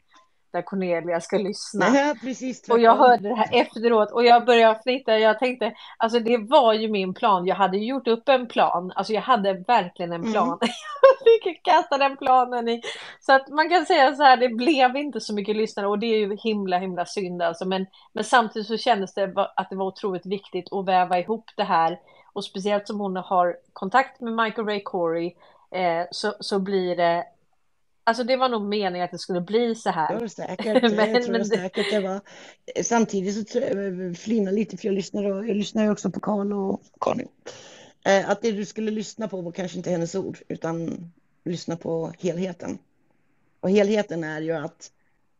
där 0.52 0.62
Cornelia 0.62 1.20
ska 1.20 1.38
lyssna. 1.38 1.88
Nej, 1.88 2.14
precis 2.20 2.68
Och 2.68 2.80
jag 2.80 2.96
hörde 2.96 3.28
det 3.28 3.34
här 3.34 3.48
efteråt 3.60 4.12
och 4.12 4.24
jag 4.24 4.44
började 4.46 4.80
fnitta. 4.82 5.18
Jag 5.18 5.38
tänkte, 5.38 5.72
alltså 5.96 6.20
det 6.20 6.36
var 6.36 6.72
ju 6.72 6.88
min 6.88 7.14
plan. 7.14 7.46
Jag 7.46 7.56
hade 7.56 7.78
gjort 7.78 8.08
upp 8.08 8.28
en 8.28 8.46
plan. 8.46 8.92
Alltså 8.96 9.12
jag 9.12 9.22
hade 9.22 9.52
verkligen 9.52 10.12
en 10.12 10.20
Mm. 10.20 10.32
plan. 10.32 10.58
Jag 11.24 11.42
fick 11.54 11.64
kasta 11.64 11.98
den 11.98 12.16
planen 12.16 12.68
i. 12.68 12.82
Så 13.20 13.32
att 13.32 13.48
man 13.48 13.68
kan 13.70 13.86
säga 13.86 14.14
så 14.14 14.22
här, 14.22 14.36
det 14.36 14.48
blev 14.48 14.96
inte 14.96 15.20
så 15.20 15.34
mycket 15.34 15.56
lyssnare 15.56 15.86
och 15.86 15.98
det 15.98 16.06
är 16.06 16.18
ju 16.18 16.36
himla 16.36 16.78
himla 16.78 17.06
synd 17.06 17.42
alltså. 17.42 17.64
Men, 17.64 17.86
men 18.12 18.24
samtidigt 18.24 18.68
så 18.68 18.76
kändes 18.76 19.14
det 19.14 19.32
att 19.56 19.70
det 19.70 19.76
var 19.76 19.86
otroligt 19.86 20.26
viktigt 20.26 20.72
att 20.72 20.86
väva 20.88 21.18
ihop 21.18 21.44
det 21.56 21.64
här. 21.64 21.98
Och 22.32 22.44
speciellt 22.44 22.86
som 22.86 23.00
hon 23.00 23.16
har 23.16 23.56
kontakt 23.72 24.20
med 24.20 24.32
Michael 24.32 24.66
Ray 24.66 24.82
Corey 24.82 25.34
eh, 25.70 26.06
så, 26.10 26.34
så 26.40 26.58
blir 26.58 26.96
det 26.96 27.24
Alltså 28.06 28.24
det 28.24 28.36
var 28.36 28.48
nog 28.48 28.62
meningen 28.62 29.04
att 29.04 29.10
det 29.10 29.18
skulle 29.18 29.40
bli 29.40 29.74
så 29.74 29.90
här. 29.90 30.14
Var 30.14 30.20
det 30.20 30.28
säkert. 30.28 30.82
Men- 30.96 31.10
jag 31.12 31.22
tror 31.22 31.32
men 31.32 31.44
säkert 31.46 31.90
det 31.90 32.00
var. 32.00 32.20
Samtidigt 32.82 33.34
så 33.34 33.44
tror 33.44 33.64
jag- 33.64 34.00
jag 34.00 34.16
flinar 34.18 34.52
lite 34.52 34.76
för 34.76 34.86
jag 34.88 34.94
lyssnar, 34.94 35.30
och, 35.30 35.48
jag 35.48 35.56
lyssnar 35.56 35.84
ju 35.84 35.90
också 35.90 36.10
på 36.10 36.20
Karl 36.20 36.52
och 36.52 36.80
Karin. 37.00 37.28
Eh, 38.04 38.30
att 38.30 38.42
det 38.42 38.52
du 38.52 38.64
skulle 38.64 38.90
lyssna 38.90 39.28
på 39.28 39.40
var 39.40 39.52
kanske 39.52 39.76
inte 39.78 39.90
hennes 39.90 40.14
ord, 40.14 40.38
utan 40.48 41.10
lyssna 41.44 41.76
på 41.76 42.12
helheten. 42.18 42.78
Och 43.60 43.70
helheten 43.70 44.24
är 44.24 44.40
ju 44.40 44.52
att 44.52 44.90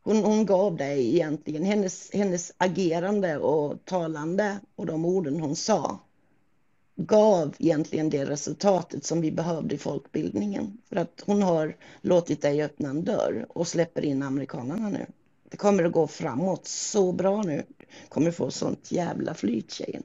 hon, 0.03 0.17
hon 0.23 0.45
gav 0.45 0.75
dig 0.77 1.15
egentligen 1.15 1.63
hennes, 1.63 2.11
hennes 2.13 2.53
agerande 2.57 3.37
och 3.37 3.85
talande 3.85 4.59
och 4.75 4.85
de 4.85 5.05
orden 5.05 5.39
hon 5.39 5.55
sa 5.55 5.99
gav 6.97 7.55
egentligen 7.59 8.09
det 8.09 8.25
resultatet 8.25 9.05
som 9.05 9.21
vi 9.21 9.31
behövde 9.31 9.75
i 9.75 9.77
folkbildningen. 9.77 10.77
För 10.89 10.95
att 10.95 11.23
hon 11.25 11.43
har 11.43 11.75
låtit 12.01 12.41
dig 12.41 12.63
öppna 12.63 12.89
en 12.89 13.05
dörr 13.05 13.45
och 13.49 13.67
släpper 13.67 14.05
in 14.05 14.23
amerikanerna 14.23 14.89
nu. 14.89 15.05
Det 15.49 15.57
kommer 15.57 15.83
att 15.83 15.91
gå 15.91 16.07
framåt 16.07 16.67
så 16.67 17.11
bra 17.11 17.41
nu. 17.41 17.63
kommer 18.09 18.31
få 18.31 18.51
sånt 18.51 18.91
jävla 18.91 19.33
flyt 19.33 19.71
tjejen. 19.71 20.03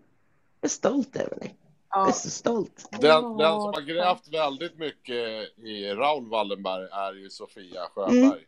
Jag 0.60 0.68
är 0.68 0.72
stolt 0.72 1.16
över 1.16 1.36
dig. 1.36 1.54
Jag 1.90 2.08
är 2.08 2.12
så 2.12 2.30
stolt. 2.30 2.88
Den, 2.90 3.36
den 3.36 3.60
som 3.60 3.72
har 3.74 3.80
grävt 3.80 4.28
väldigt 4.32 4.78
mycket 4.78 5.58
i 5.58 5.94
Raoul 5.94 6.28
Wallenberg 6.28 6.88
är 6.92 7.12
ju 7.12 7.30
Sofia 7.30 7.80
Sjöberg. 7.94 8.16
Mm. 8.16 8.38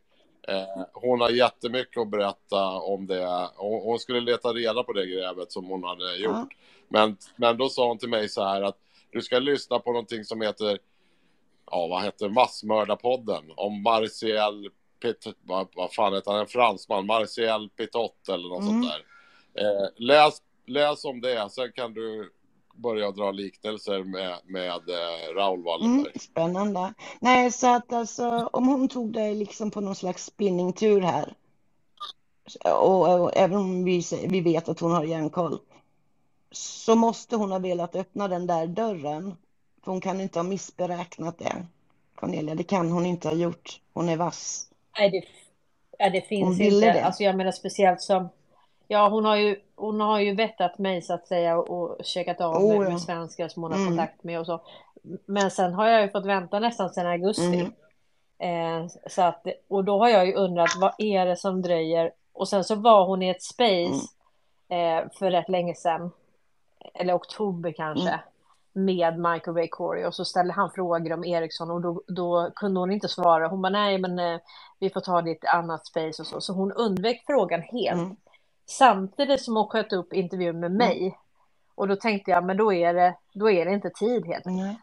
Eh, 0.48 0.84
hon 0.92 1.20
har 1.20 1.30
jättemycket 1.30 2.00
att 2.00 2.10
berätta 2.10 2.70
om 2.70 3.06
det. 3.06 3.48
Hon, 3.56 3.82
hon 3.82 3.98
skulle 3.98 4.20
leta 4.20 4.48
reda 4.48 4.82
på 4.82 4.92
det 4.92 5.06
grävet 5.06 5.52
som 5.52 5.66
hon 5.66 5.84
hade 5.84 6.16
gjort. 6.16 6.32
Ja. 6.32 6.48
Men, 6.94 7.16
men 7.36 7.56
då 7.56 7.68
sa 7.68 7.88
hon 7.88 7.98
till 7.98 8.08
mig 8.08 8.28
så 8.28 8.44
här 8.44 8.62
att 8.62 8.76
du 9.10 9.22
ska 9.22 9.38
lyssna 9.38 9.78
på 9.78 9.92
någonting 9.92 10.24
som 10.24 10.40
heter, 10.40 10.78
ja 11.70 11.86
vad 11.86 12.02
heter? 12.02 12.28
Massmördarpodden 12.28 13.44
om 13.56 13.82
Martial 13.82 14.68
Pit, 15.02 15.26
vad, 15.42 15.68
vad 15.74 15.92
fan 15.92 16.14
heter 16.14 16.30
han, 16.30 16.40
en 16.40 16.46
fransman, 16.46 17.06
Martial 17.06 17.68
Pitot 17.68 18.28
eller 18.28 18.48
något 18.48 18.62
Mm. 18.62 18.72
sånt 18.82 18.92
där. 18.92 19.04
Eh, 19.62 19.88
läs, 19.96 20.42
läs 20.66 21.04
om 21.04 21.20
det, 21.20 21.50
sen 21.50 21.72
kan 21.72 21.94
du 21.94 22.32
börja 22.74 23.10
dra 23.10 23.30
liknelser 23.30 24.04
med, 24.04 24.38
med 24.44 24.88
eh, 24.88 25.34
Raoul 25.34 25.62
Wallenberg. 25.62 26.12
Mm, 26.12 26.20
spännande. 26.20 26.94
Nej, 27.20 27.52
så 27.52 27.74
att 27.74 27.92
alltså 27.92 28.48
om 28.52 28.66
hon 28.68 28.88
tog 28.88 29.12
dig 29.12 29.34
liksom 29.34 29.70
på 29.70 29.80
någon 29.80 29.94
slags 29.94 30.24
spinningtur 30.24 31.00
här 31.00 31.34
och, 32.64 33.20
och 33.20 33.36
även 33.36 33.56
om 33.58 33.84
vi, 33.84 34.02
vi 34.28 34.40
vet 34.40 34.68
att 34.68 34.80
hon 34.80 34.92
har 34.92 35.04
järnkoll 35.04 35.58
så 36.54 36.94
måste 36.94 37.37
hon 37.37 37.53
ha 37.53 37.58
velat 37.58 37.97
öppna 37.97 38.28
den 38.28 38.47
där 38.47 38.67
dörren. 38.67 39.37
För 39.85 39.90
hon 39.90 40.01
kan 40.01 40.20
inte 40.20 40.38
ha 40.38 40.44
missberäknat 40.44 41.38
det. 41.38 41.67
Cornelia, 42.15 42.54
det 42.54 42.62
kan 42.62 42.90
hon 42.90 43.06
inte 43.06 43.28
ha 43.28 43.35
gjort. 43.35 43.81
Hon 43.92 44.08
är 44.08 44.17
vass. 44.17 44.69
Nej, 44.99 45.10
det, 45.10 45.24
ja, 45.99 46.10
det 46.10 46.20
finns 46.20 46.44
Hon 46.44 46.54
ville 46.54 46.87
inte. 46.87 46.99
det. 46.99 47.04
Alltså 47.04 47.22
jag 47.22 47.37
menar 47.37 47.53
speciellt 47.53 48.01
som... 48.01 48.28
Ja, 48.88 49.08
hon 49.08 49.24
har 49.24 49.37
ju, 49.37 49.60
hon 49.76 50.01
har 50.01 50.20
ju 50.20 50.35
vettat 50.35 50.78
mig 50.78 51.03
så 51.03 51.15
att 51.15 51.26
säga 51.26 51.58
och, 51.58 52.04
checkat 52.04 52.40
av 52.40 52.54
Oh, 52.54 52.78
med, 52.78 52.87
ja. 52.87 52.90
med 52.90 53.01
svenskar 53.01 53.49
som 53.49 53.62
hon 53.62 53.72
har 53.72 53.78
Mm. 53.78 53.88
kontakt 53.90 54.24
med 54.24 54.40
och 54.40 54.47
så. 54.47 54.60
Men 55.26 55.51
sen 55.51 55.74
har 55.74 55.87
jag 55.88 56.03
ju 56.03 56.10
fått 56.10 56.26
vänta 56.26 56.58
nästan 56.58 56.90
sedan 56.90 57.06
augusti. 57.06 57.70
Mm. 58.40 58.83
Eh, 58.83 58.88
så 59.06 59.22
att, 59.22 59.47
och 59.69 59.85
då 59.85 59.99
har 59.99 60.08
jag 60.08 60.26
ju 60.26 60.35
undrat 60.35 60.70
vad 60.81 60.94
är 60.99 61.26
det 61.26 61.37
som 61.37 61.62
dröjer? 61.62 62.12
Och 62.33 62.49
sen 62.49 62.65
så 62.65 62.74
var 62.74 63.06
hon 63.06 63.22
i 63.22 63.28
ett 63.28 63.42
space 63.42 64.08
eh, 64.69 65.10
för 65.19 65.31
rätt 65.31 65.49
länge 65.49 65.74
sedan. 65.74 66.10
Eller 66.94 67.17
oktober 67.17 67.72
kanske. 67.76 68.08
Mm. 68.08 68.20
Med 68.76 69.18
Michael 69.18 69.56
Ray 69.56 69.68
Corey 69.68 70.04
och 70.04 70.15
så 70.15 70.24
ställde 70.24 70.52
han 70.52 70.70
frågor 70.70 71.12
om 71.12 71.24
Ericsson 71.24 71.70
och 71.70 71.81
då, 71.81 72.02
då 72.06 72.50
kunde 72.56 72.81
hon 72.81 72.92
inte 72.92 73.08
svara. 73.08 73.49
Hon 73.49 73.62
bara 73.62 73.70
nej 73.70 73.99
men 73.99 74.18
eh, 74.18 74.40
vi 74.78 74.90
får 74.90 75.00
ta 75.00 75.22
det 75.22 75.31
i 75.31 75.33
ett 75.33 75.44
annat 75.44 75.86
space 75.86 76.22
och 76.22 76.26
så. 76.26 76.40
Så 76.40 76.52
hon 76.52 76.72
undvek 76.72 77.22
frågan 77.26 77.62
helt. 77.62 78.00
Mm. 78.00 78.17
Samtidigt 78.67 79.42
som 79.42 79.56
hon 79.56 79.68
sköt 79.68 79.92
upp 79.92 80.12
intervjun 80.12 80.60
med 80.60 80.72
mig. 80.72 81.18
Och 81.74 81.88
då 81.88 81.97
tänkte 81.97 82.31
jag 82.31 82.44
men 82.44 82.56
då 82.56 82.72
är 82.72 82.94
det, 82.94 83.17
då 83.33 83.50
är 83.50 83.65
det 83.65 83.72
inte 83.72 83.90
tid 83.90 84.26
helt 84.26 84.47
enkelt. 84.47 84.78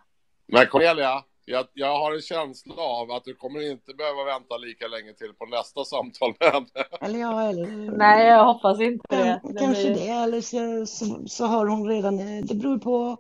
Men 0.45 0.65
Cornelia, 0.65 1.23
jag, 1.51 1.67
jag 1.73 1.99
har 1.99 2.13
en 2.15 2.21
känsla 2.21 2.75
av 2.75 3.11
att 3.11 3.23
du 3.25 3.35
kommer 3.35 3.71
inte 3.71 3.93
behöva 3.93 4.23
vänta 4.23 4.57
lika 4.57 4.87
länge 4.87 5.13
till 5.13 5.33
på 5.33 5.45
nästa 5.45 5.85
samtal 5.85 6.33
med 6.39 6.49
henne. 6.53 6.67
Eller 7.01 7.19
ja, 7.19 7.49
eller... 7.49 7.97
Nej 7.97 8.27
jag 8.27 8.45
hoppas 8.53 8.81
inte 8.81 9.15
det. 9.15 9.41
kanske 9.59 9.83
blir- 9.83 9.95
det, 9.95 10.07
eller 10.09 10.41
så, 10.41 10.85
så, 10.85 11.27
så 11.27 11.45
har 11.45 11.65
hon 11.65 11.87
redan... 11.89 12.19
eh, 12.19 12.43
Det 12.43 12.55
beror 12.55 12.77
på 12.77 13.17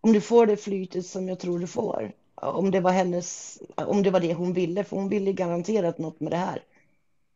om 0.00 0.12
du 0.12 0.20
får 0.20 0.46
det 0.46 0.56
flytet 0.56 1.06
som 1.06 1.28
jag 1.28 1.38
tror 1.40 1.58
du 1.58 1.66
får. 1.66 2.12
Om 2.34 2.70
det 2.70 2.80
var 2.80 2.90
hennes... 2.92 3.58
Om 3.74 4.02
det 4.02 4.10
var 4.10 4.20
det 4.20 4.34
hon 4.34 4.52
ville, 4.52 4.84
för 4.84 4.96
hon 4.96 5.08
ville 5.08 5.32
garanterat 5.32 5.98
något 5.98 6.20
med 6.20 6.32
det 6.32 6.36
här. 6.36 6.62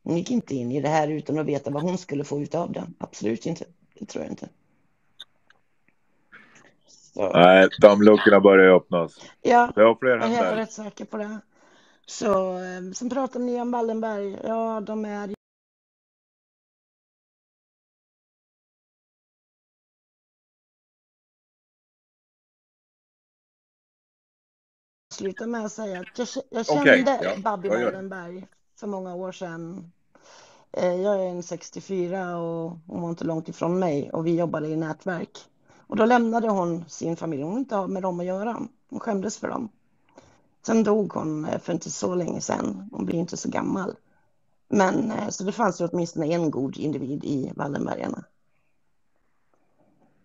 Hon 0.05 0.17
gick 0.17 0.31
inte 0.31 0.55
in 0.55 0.73
i 0.73 0.81
det 0.81 0.89
här 0.89 1.08
utan 1.08 1.39
att 1.39 1.47
veta 1.47 1.71
vad 1.71 1.83
hon 1.83 1.99
skulle 1.99 2.24
få 2.24 2.40
ut 2.40 2.55
av 2.55 2.73
det. 2.73 2.87
Absolut 2.99 3.47
inte. 3.47 3.65
Det 3.99 4.06
tror 4.06 4.24
jag 4.24 4.33
inte. 4.33 4.49
Så, 7.15 7.33
Nej, 7.33 7.69
dammluckorna 7.81 8.41
börjar 8.41 8.67
ju 8.67 8.76
öppnas. 8.76 9.19
ja, 9.43 9.73
Det 9.75 9.83
har 9.83 9.94
fler 9.94 10.10
jag 10.10 10.23
är 10.23 10.28
helt 10.28 10.57
rätt 10.59 10.73
säker 10.73 11.05
på 11.05 11.17
det. 11.17 11.39
Så, 12.07 12.59
eh, 12.59 12.93
sen 12.94 13.10
pratar 13.10 13.41
ni 13.41 13.60
om 13.60 13.71
Wallenberg. 13.71 14.39
Ja, 14.44 14.81
de 14.81 15.05
är 15.05 15.35
sluta 25.21 25.47
med 25.47 25.65
att 25.65 25.73
säga 25.73 26.01
att 26.01 26.19
jag, 26.19 26.28
jag 26.51 26.67
kände 26.67 27.03
Okej, 27.03 27.19
ja, 27.23 27.37
Babby? 27.43 27.69
Wallenberg 27.69 28.47
för 28.76 28.87
många 28.87 29.15
år 29.15 29.33
sedan. 29.33 29.93
Eh, 30.73 30.94
Jag 30.94 31.15
är 31.15 31.28
en 31.31 31.43
64 31.43 32.39
och 32.39 32.78
hon 32.87 33.03
var 33.03 33.09
inte 33.10 33.25
långt 33.25 33.49
ifrån 33.49 33.78
mig 33.78 34.10
och 34.10 34.26
vi 34.26 34.39
jobbade 34.39 34.69
i 34.69 34.76
nätverk. 34.76 35.39
Och 35.90 35.97
då 35.97 36.05
lämnade 36.05 36.49
hon 36.49 36.85
sin 36.89 37.17
familj. 37.17 37.42
Hon 37.42 37.58
inte 37.58 37.76
ha 37.76 37.87
med 37.87 38.03
dem 38.03 38.21
att 38.21 38.26
göra. 38.26 38.69
Hon 38.90 39.01
skämdes 39.01 39.39
för 39.39 39.49
dem. 39.49 39.69
Sen 40.67 40.85
dog 40.85 41.12
hon 41.12 41.44
eh, 41.44 41.58
för 41.58 41.73
inte 41.73 41.90
så 41.90 42.15
länge 42.15 42.40
sedan. 42.40 42.89
Hon 42.92 43.05
blir 43.06 43.19
inte 43.19 43.37
så 43.37 43.49
gammal. 43.49 43.97
Men 44.69 45.10
eh, 45.10 45.28
så 45.28 45.44
det 45.44 45.53
fanns 45.53 45.81
ju 45.81 45.89
åtminstone 45.89 46.26
en 46.26 46.51
god 46.51 46.76
individ 46.76 47.24
i 47.24 47.53
Wallenbergarna. 47.56 48.24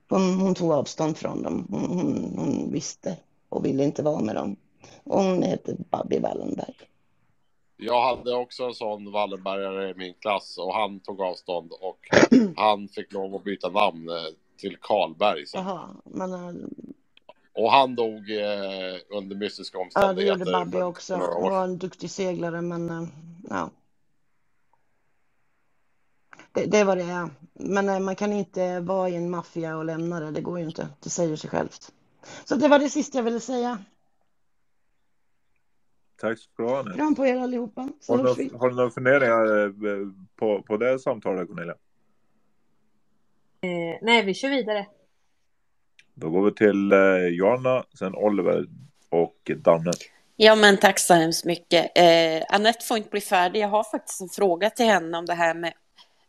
Hon, 0.10 0.40
hon 0.40 0.56
tog 0.56 0.72
avstånd 0.72 1.17
från 1.17 1.44
dem. 1.44 1.67
Hon, 1.72 1.85
hon, 1.85 2.33
hon 2.38 2.72
visste 2.72 3.17
och 3.49 3.65
ville 3.65 3.83
inte 3.83 4.03
vara 4.03 4.22
med 4.22 4.35
dem. 4.35 4.56
Och 5.03 5.24
hon 5.24 5.44
heter 5.44 5.76
Babby 5.90 6.19
Wallenberg. 6.19 6.76
Jag 7.78 8.01
hade 8.01 8.35
också 8.35 8.64
en 8.64 8.74
sån 8.74 9.12
Wallenbergare 9.12 9.90
i 9.90 9.94
min 9.94 10.14
klass 10.14 10.58
och 10.58 10.74
han 10.74 10.99
tog 10.99 11.22
avstånd 11.22 11.72
och 11.72 11.99
han 12.56 12.88
fick 12.88 13.14
lov 13.14 13.35
att 13.35 13.44
byta 13.44 13.69
namn 13.69 14.10
eh, 14.10 14.15
till 14.58 14.78
Karlberg. 14.82 15.46
sen. 15.46 15.64
Jaha, 15.66 15.90
men 16.06 16.34
eh, 16.34 16.54
Och 17.54 17.72
han 17.72 17.96
dog 17.96 18.30
eh, 18.32 18.96
under 19.10 19.36
mystiska 19.36 19.78
ja, 19.78 19.82
det 19.82 19.86
omständigheter. 19.86 20.40
gjorde 20.40 20.52
Babby 20.52 20.72
för 20.72 20.84
också. 20.84 21.16
år 21.16 21.50
var 21.52 21.64
en 21.64 21.78
duktig 21.78 22.10
seglare, 22.12 22.62
men 22.62 22.90
eh, 22.90 23.08
ja. 23.50 23.70
Det, 26.54 26.66
det 26.66 26.84
var 26.84 26.96
det 26.96 27.04
är. 27.04 27.30
Men 27.54 27.90
eh, 27.90 28.00
man 28.00 28.16
kan 28.16 28.34
inte 28.34 28.80
vara 28.80 29.10
i 29.10 29.16
en 29.16 29.30
maffia 29.30 29.78
och 29.78 29.86
lämna 29.86 30.20
det. 30.20 30.32
Det 30.32 30.42
går 30.42 30.60
ju 30.60 30.66
inte. 30.66 30.90
Det 31.00 31.10
säger 31.10 31.36
sig 31.36 31.50
självt. 31.50 31.92
Så 32.46 32.56
det 32.56 32.68
var 32.68 32.80
det 32.80 32.90
sista 32.90 33.18
jag 33.18 33.24
ville 33.24 33.40
säga. 33.40 33.80
Tack 36.18 36.40
ska 36.40 36.64
du 36.64 36.70
ha. 36.70 36.84
Kram 36.84 37.16
på 37.16 37.26
er 37.26 37.38
allihopa. 37.38 37.90
Så 38.02 38.14
Har 38.14 38.18
du, 38.18 38.24
några- 38.24 38.58
har 38.58 38.70
du 38.70 38.76
några 38.76 38.90
funderingar 38.90 39.66
eh, 39.66 39.72
på, 40.36 40.62
på 40.62 40.78
det 40.78 41.00
samtalet 41.00 41.48
Cornelia? 41.48 41.76
Eh, 43.65 43.98
nej 44.01 44.24
vi 44.24 44.33
kör 44.33 44.49
vidare. 44.49 44.85
Då 46.14 46.30
går 46.30 46.46
vi 46.46 46.53
till 46.53 46.92
eh, 46.92 47.38
Johanna, 47.38 47.83
sen 47.99 48.15
Oliver 48.15 48.65
och 49.10 49.51
Danne. 49.58 49.92
Ja, 50.35 50.56
men 50.56 50.78
tack 50.78 50.99
så 50.99 51.14
hemskt 51.14 51.46
mycket. 51.46 51.92
Eh, 51.98 52.44
Anette 52.49 52.85
får 52.85 52.98
inte 52.98 53.10
bli 53.10 53.22
färdig. 53.22 53.60
Jag 53.60 53.67
har 53.67 53.83
faktiskt 53.83 54.22
en 54.22 54.30
fråga 54.30 54.69
till 54.69 54.85
henne 54.85 55.17
om 55.17 55.26
det 55.26 55.33
här 55.33 55.53
med 55.53 55.74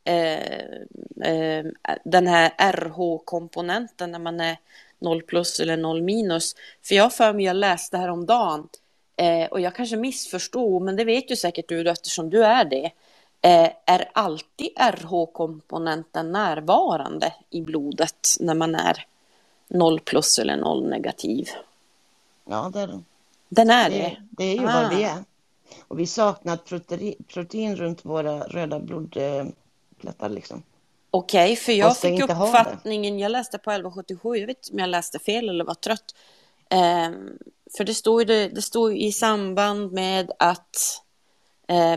eh, 0.04 1.30
eh, 1.32 1.64
den 2.04 2.26
här 2.26 2.52
RH-komponenten 2.58 4.12
när 4.12 4.18
man 4.18 4.40
är 4.40 4.56
0 4.98 5.22
plus 5.22 5.60
eller 5.60 5.76
0 5.76 6.02
minus. 6.02 6.54
För 6.82 6.94
jag 6.94 7.12
för 7.12 7.32
mig 7.32 7.44
jag 7.44 7.56
läste 7.56 7.98
här 7.98 8.08
om 8.08 8.26
dagen 8.26 8.68
eh, 9.16 9.46
och 9.46 9.60
jag 9.60 9.74
kanske 9.74 9.96
missförstod, 9.96 10.82
men 10.82 10.96
det 10.96 11.04
vet 11.04 11.30
ju 11.30 11.36
säkert 11.36 11.68
du 11.68 11.90
eftersom 11.90 12.30
du 12.30 12.44
är 12.44 12.64
det. 12.64 12.90
Eh, 13.42 13.70
är 13.86 14.10
alltid 14.12 14.68
RH-komponenten 14.76 16.32
närvarande 16.32 17.34
i 17.50 17.60
blodet 17.60 18.28
när 18.40 18.54
man 18.54 18.74
är 18.74 19.06
0 19.68 20.00
plus 20.00 20.38
eller 20.38 20.56
0 20.56 20.88
negativ? 20.88 21.48
Ja, 22.44 22.70
det 22.74 22.80
är 22.80 22.86
det. 22.86 23.02
Den 23.48 23.70
är 23.70 23.90
Det, 23.90 23.96
det? 23.98 24.16
det 24.30 24.44
är 24.44 24.54
ju 24.54 24.68
Ah. 24.68 24.82
vad 24.82 24.96
vi 24.96 25.04
är. 25.04 25.24
Och 25.88 25.98
vi 26.00 26.06
saknar 26.06 26.56
protein, 26.56 27.14
protein 27.28 27.76
runt 27.76 28.04
våra 28.04 28.38
röda 28.40 28.78
blodplättar 28.80 30.28
liksom. 30.28 30.62
Okej, 31.10 31.56
för 31.56 31.72
jag 31.72 31.96
fick 31.96 32.20
uppfattningen, 32.22 33.18
jag 33.18 33.32
läste 33.32 33.58
på 33.58 33.70
1177, 33.70 34.36
jag 34.36 34.46
vet 34.46 34.56
inte 34.58 34.72
om 34.72 34.78
jag 34.78 34.88
läste 34.88 35.18
fel 35.18 35.48
eller 35.48 35.64
var 35.64 35.74
trött. 35.74 36.14
Ehm, 36.70 37.38
för 37.76 37.84
det 37.84 37.94
står 37.94 38.20
ju 38.20 38.24
det, 38.24 38.48
det 38.48 38.62
står 38.62 38.92
i 38.92 39.12
samband 39.12 39.92
med 39.92 40.32
att, 40.38 40.76
eh, 40.76 41.05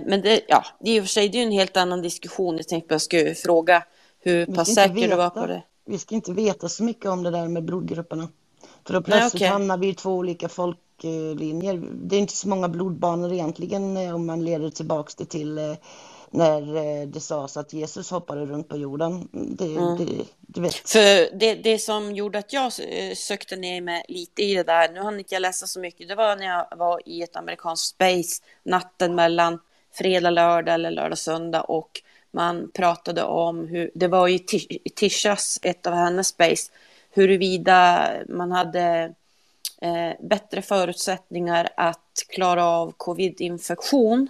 men 0.05 0.21
det, 0.21 0.41
ja, 0.47 0.65
det 0.79 0.91
är 0.91 0.95
i 0.95 0.99
och 0.99 1.03
för 1.03 1.09
sig 1.09 1.29
det 1.29 1.37
är 1.37 1.43
en 1.43 1.51
helt 1.51 1.77
annan 1.77 2.01
diskussion. 2.01 2.57
Jag 2.57 2.67
tänkte 2.67 2.93
jag 2.93 3.01
skulle 3.01 3.35
fråga 3.35 3.83
hur 4.19 4.45
pass 4.45 4.75
säker 4.75 5.07
du 5.07 5.15
var 5.15 5.29
på 5.29 5.45
det. 5.45 5.63
Vi 5.85 5.97
ska 5.97 6.15
inte 6.15 6.33
veta 6.33 6.69
så 6.69 6.83
mycket 6.83 7.05
om 7.05 7.23
det 7.23 7.31
där 7.31 7.47
med 7.47 7.63
blodgrupperna. 7.63 8.29
För 8.87 8.93
då 8.93 9.01
plötsligt 9.01 9.49
hamnar 9.49 9.77
vi 9.77 9.87
i 9.87 9.93
två 9.93 10.11
olika 10.11 10.49
folklinjer. 10.49 11.83
Det 11.93 12.15
är 12.15 12.19
inte 12.19 12.35
så 12.35 12.49
många 12.49 12.69
blodbanor 12.69 13.33
egentligen 13.33 13.97
eh, 13.97 14.15
om 14.15 14.25
man 14.25 14.45
leder 14.45 14.69
tillbaks 14.69 15.15
det 15.15 15.25
till 15.25 15.57
eh, 15.57 15.73
när 16.31 16.75
eh, 17.01 17.07
det 17.07 17.19
sades 17.19 17.57
att 17.57 17.73
Jesus 17.73 18.11
hoppade 18.11 18.45
runt 18.45 18.67
på 18.69 18.77
jorden. 18.77 19.27
Det, 19.31 19.65
Mm. 19.65 19.97
det, 19.97 20.25
du 20.39 20.61
vet. 20.61 20.75
För 20.89 21.37
det, 21.39 21.55
det 21.55 21.79
som 21.79 22.15
gjorde 22.15 22.39
att 22.39 22.53
jag 22.53 22.65
eh, 22.79 23.15
sökte 23.15 23.55
ner 23.55 23.81
mig 23.81 24.05
lite 24.07 24.43
i 24.43 24.53
det 24.55 24.63
där, 24.63 24.89
nu 24.93 24.99
hann 25.01 25.19
inte 25.19 25.35
jag 25.35 25.41
läsa 25.41 25.67
så 25.67 25.79
mycket, 25.79 26.07
det 26.07 26.15
var 26.15 26.35
när 26.35 26.45
jag 26.45 26.77
var 26.77 27.01
i 27.05 27.21
ett 27.23 27.35
amerikanskt 27.35 27.87
space 27.87 28.43
natten 28.63 29.15
mellan 29.15 29.59
fredag, 29.93 30.29
lördag 30.29 30.73
eller 30.73 30.91
lördag, 30.91 31.17
söndag 31.17 31.61
och 31.61 32.01
man 32.31 32.71
pratade 32.73 33.23
om 33.23 33.67
hur, 33.67 33.91
det 33.95 34.07
var 34.07 34.27
ju 34.27 34.37
Tish- 34.37 34.77
Tishas, 34.95 35.59
ett 35.63 35.87
av 35.87 35.93
hennes 35.93 36.27
space, 36.27 36.71
huruvida 37.11 38.09
man 38.27 38.51
hade 38.51 39.13
eh, 39.81 40.11
bättre 40.21 40.61
förutsättningar 40.61 41.69
att 41.77 42.25
klara 42.29 42.65
av 42.65 42.93
covid-infektion 42.97 44.27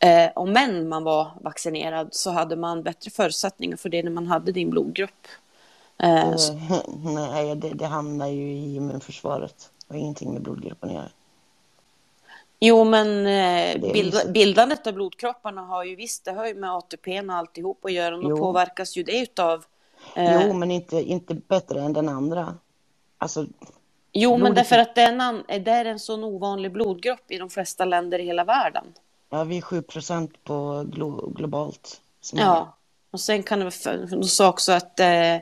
Eh, 0.00 0.30
om 0.34 0.52
män 0.52 0.88
man 0.88 1.04
var 1.04 1.30
vaccinerad 1.40 2.08
så 2.12 2.30
hade 2.30 2.56
man 2.56 2.82
bättre 2.82 3.10
förutsättningar 3.10 3.76
för 3.76 3.88
det 3.88 4.02
när 4.02 4.10
man 4.10 4.26
hade 4.26 4.52
din 4.52 4.70
blodgrupp. 4.70 5.26
Eh, 6.02 6.28
Eh, 6.28 6.34
Nej, 7.04 7.56
det, 7.56 7.68
det 7.70 7.86
hamnar 7.86 8.26
ju 8.26 8.52
i 8.52 8.76
immunförsvaret. 8.76 9.70
Har 9.88 9.96
ingenting 9.96 10.32
med 10.32 10.42
blodgruppen 10.42 10.88
att 10.88 10.94
göra. 10.94 11.08
Jo, 12.60 12.84
men 12.84 13.26
eh, 13.26 13.92
visst. 13.92 14.28
bildandet 14.28 14.86
av 14.86 14.92
blodkropparna 14.92 15.62
har 15.62 15.84
ju 15.84 15.96
visst, 15.96 16.24
det 16.24 16.32
har 16.32 16.46
ju 16.46 16.54
med 16.54 16.72
ATP 16.72 17.20
och 17.20 17.34
alltihop 17.34 17.84
att 17.84 17.92
göra 17.92 18.16
och 18.16 18.38
påverkas 18.38 18.96
ju 18.96 19.02
det 19.02 19.18
utav... 19.20 19.64
Eh, 20.14 20.46
Jo, 20.46 20.52
men 20.52 20.70
inte, 20.70 20.96
inte 21.02 21.34
bättre 21.34 21.80
än 21.80 21.92
den 21.92 22.08
andra. 22.08 22.54
Alltså, 23.18 23.46
jo, 24.12 24.30
men 24.30 24.40
blodet- 24.40 24.54
därför 24.54 24.78
att 24.78 24.94
det 24.94 25.02
är, 25.02 25.12
en, 25.48 25.64
det 25.64 25.70
är 25.70 25.84
en 25.84 25.98
sån 25.98 26.24
ovanlig 26.24 26.72
blodgrupp 26.72 27.30
i 27.30 27.38
de 27.38 27.50
flesta 27.50 27.84
länder 27.84 28.18
i 28.18 28.24
hela 28.24 28.44
världen 28.44 28.84
ja, 29.30 29.44
vi 29.44 29.56
är 29.56 29.62
7 29.62 29.82
procent 29.82 30.44
på 30.44 30.84
glo, 30.88 31.32
globalt. 31.36 32.00
Ja, 32.32 32.76
och 33.10 33.20
sen 33.20 33.42
kan 33.42 33.58
det 33.58 33.64
vara, 33.64 34.22
sa 34.22 34.48
också 34.48 34.72
att 34.72 35.00
eh, 35.00 35.34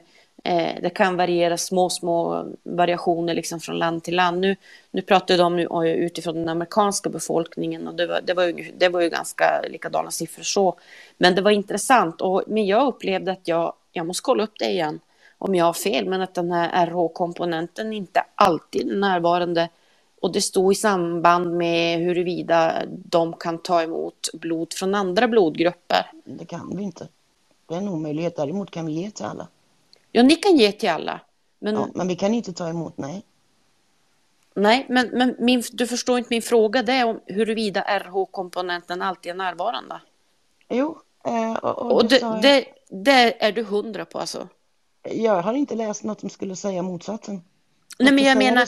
eh, 0.44 0.80
det 0.82 0.90
kan 0.94 1.16
variera 1.16 1.56
små, 1.56 1.90
små 1.90 2.46
variationer 2.62 3.34
liksom 3.34 3.60
från 3.60 3.78
land 3.78 4.04
till 4.04 4.16
land. 4.16 4.40
Nu, 4.40 4.56
nu 4.90 5.02
pratar 5.02 5.38
de 5.38 5.56
nu 5.56 5.68
utifrån 5.88 6.34
den 6.34 6.48
amerikanska 6.48 7.10
befolkningen 7.10 7.88
och 7.88 7.94
det 7.94 8.06
var, 8.06 8.20
det, 8.20 8.34
var 8.34 8.44
ju, 8.44 8.72
det 8.78 8.88
var 8.88 9.00
ju 9.00 9.08
ganska 9.08 9.62
likadana 9.68 10.10
siffror 10.10 10.42
så. 10.42 10.78
Men 11.18 11.34
det 11.34 11.42
var 11.42 11.50
intressant 11.50 12.20
och 12.20 12.42
men 12.46 12.66
jag 12.66 12.86
upplevde 12.86 13.32
att 13.32 13.48
jag, 13.48 13.72
jag 13.92 14.06
måste 14.06 14.22
kolla 14.22 14.42
upp 14.42 14.58
det 14.58 14.70
igen 14.70 15.00
om 15.38 15.54
jag 15.54 15.64
har 15.64 15.72
fel, 15.72 16.08
men 16.08 16.20
att 16.20 16.34
den 16.34 16.52
här 16.52 16.86
RH-komponenten 16.86 17.92
inte 17.92 18.24
alltid 18.34 18.92
är 18.92 18.96
närvarande 18.96 19.68
och 20.20 20.32
det 20.32 20.40
stod 20.40 20.72
i 20.72 20.74
samband 20.74 21.56
med 21.56 22.00
huruvida 22.00 22.82
de 22.88 23.32
kan 23.32 23.58
ta 23.58 23.82
emot 23.82 24.28
blod 24.32 24.72
från 24.72 24.94
andra 24.94 25.28
blodgrupper. 25.28 26.10
Det 26.24 26.44
kan 26.44 26.76
vi 26.76 26.82
inte. 26.82 27.08
Det 27.66 27.74
är 27.74 27.78
en 27.78 27.88
omöjlighet. 27.88 28.36
Däremot 28.36 28.70
kan 28.70 28.86
vi 28.86 28.92
ge 28.92 29.10
till 29.10 29.24
alla. 29.24 29.48
Ja, 30.12 30.22
ni 30.22 30.36
kan 30.36 30.56
ge 30.56 30.72
till 30.72 30.88
alla. 30.90 31.20
Men, 31.58 31.74
Ja, 31.74 31.88
men 31.94 32.08
vi 32.08 32.16
kan 32.16 32.34
inte 32.34 32.52
ta 32.52 32.68
emot, 32.68 32.98
nej. 32.98 33.22
nej, 34.54 34.86
men, 34.88 35.08
men 35.08 35.36
min, 35.38 35.62
du 35.72 35.86
förstår 35.86 36.18
inte 36.18 36.28
min 36.30 36.42
fråga. 36.42 36.82
Det 36.82 36.92
är 36.92 37.04
om 37.06 37.20
huruvida 37.26 37.80
RH-komponenten 37.82 39.02
alltid 39.02 39.32
är 39.32 39.36
närvarande. 39.36 40.00
Jo, 40.68 40.98
eh, 41.24 41.54
och, 41.56 41.78
och, 41.78 41.92
Och 41.92 42.08
det, 42.08 42.18
jag. 42.18 42.42
det, 42.42 42.64
det 42.88 43.44
är 43.44 43.52
du 43.52 43.62
hundra 43.62 44.04
på 44.04 44.18
alltså? 44.18 44.48
Jag 45.10 45.42
har 45.42 45.54
inte 45.54 45.74
läst 45.74 46.04
något 46.04 46.20
som 46.20 46.30
skulle 46.30 46.56
säga 46.56 46.82
motsatsen. 46.82 47.42
Nej, 47.98 48.12
men 48.12 48.24
jag 48.24 48.38
menar? 48.38 48.66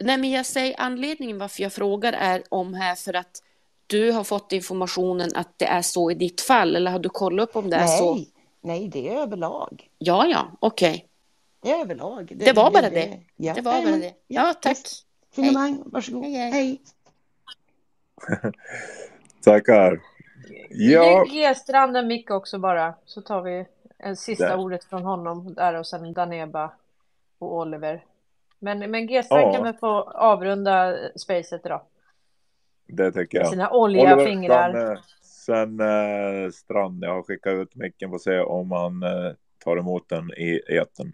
Nej, 0.00 0.18
men 0.18 0.30
jag 0.30 0.46
säger 0.46 0.74
anledningen 0.78 1.38
varför 1.38 1.62
jag 1.62 1.72
frågar 1.72 2.12
är 2.12 2.42
om 2.48 2.74
här 2.74 2.94
för 2.94 3.16
att 3.16 3.42
du 3.86 4.12
har 4.12 4.24
fått 4.24 4.52
informationen 4.52 5.30
att 5.34 5.58
det 5.58 5.64
är 5.66 5.82
så 5.82 6.10
i 6.10 6.14
ditt 6.14 6.40
fall, 6.40 6.76
eller 6.76 6.90
har 6.90 6.98
du 6.98 7.08
kollat 7.08 7.48
upp 7.48 7.56
om 7.56 7.70
det 7.70 7.76
är 7.76 7.86
så? 7.86 8.14
Nej, 8.14 8.28
nej, 8.60 8.88
det 8.88 9.08
är 9.08 9.16
överlag. 9.16 9.90
Ja, 9.98 10.26
ja, 10.26 10.46
okej. 10.60 11.06
Det 11.62 11.70
är 11.70 11.80
överlag. 11.80 12.32
Det, 12.36 12.52
var 12.52 12.70
bara 12.70 12.90
det. 12.90 13.20
Ja, 13.36 13.54
det 13.54 13.60
var 13.60 13.72
bara 13.72 13.80
jajamän. 13.80 14.00
det. 14.00 14.14
Ja, 14.26 14.54
tack. 14.62 14.78
Finemang, 15.34 15.82
varsågod. 15.86 16.24
Hej, 16.24 16.50
hej. 16.50 16.80
Tackar. 19.44 20.00
Ja, 20.70 21.26
Ge, 21.26 21.40
ge 21.40 21.54
Strand 21.54 21.96
en 21.96 22.06
mick 22.06 22.30
också 22.30 22.58
bara, 22.58 22.94
så 23.04 23.20
tar 23.22 23.42
vi 23.42 23.66
en 23.98 24.16
sista 24.16 24.48
Där. 24.48 24.58
ordet 24.58 24.84
från 24.84 25.02
honom 25.02 25.54
där 25.54 25.74
och 25.74 25.86
sen 25.86 26.12
Daneba 26.12 26.72
och 27.38 27.56
Oliver. 27.56 28.04
Men, 28.60 28.90
men 28.90 29.06
G-strand 29.06 29.42
Ja. 29.42 29.52
kan 29.54 29.64
väl 29.64 29.74
få 29.80 30.00
avrunda 30.02 30.94
spacet 31.16 31.60
idag. 31.66 31.80
det 32.88 33.12
tycker 33.12 33.38
jag. 33.38 33.48
Sina 33.48 33.70
oljiga 33.70 34.14
Oliver, 34.14 34.24
fingrar. 34.30 34.72
Sen, 34.72 34.90
eh, 34.92 34.98
sen 35.22 35.80
eh, 36.44 36.50
Strand, 36.50 37.04
jag 37.04 37.14
har 37.14 37.22
skickat 37.22 37.54
ut 37.54 37.76
micken 37.76 38.08
för 38.10 38.16
att 38.16 38.22
se 38.22 38.40
om 38.40 38.70
han 38.72 39.02
eh, 39.02 39.32
tar 39.64 39.76
emot 39.76 40.08
den 40.08 40.30
i 40.30 40.60
etern. 40.68 41.12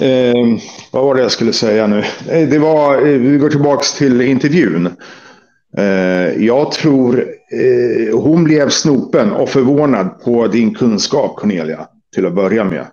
Eh, 0.00 0.58
vad 0.92 1.04
var 1.04 1.14
det 1.14 1.20
jag 1.22 1.30
skulle 1.32 1.52
säga 1.52 1.86
nu? 1.86 1.98
Eh, 2.28 2.48
Det 2.48 2.58
var, 2.58 2.96
eh, 2.96 3.18
vi 3.18 3.38
går 3.38 3.50
tillbaks 3.50 3.98
till 3.98 4.20
intervjun. 4.20 4.86
Eh, 5.78 6.44
jag 6.44 6.72
tror 6.72 7.20
eh, 7.52 8.18
hon 8.20 8.44
blev 8.44 8.68
snopen 8.68 9.32
och 9.32 9.48
förvånad 9.48 10.20
på 10.24 10.46
din 10.46 10.74
kunskap 10.74 11.36
Cornelia 11.36 11.88
till 12.14 12.26
att 12.26 12.34
börja 12.34 12.64
med. 12.64 12.86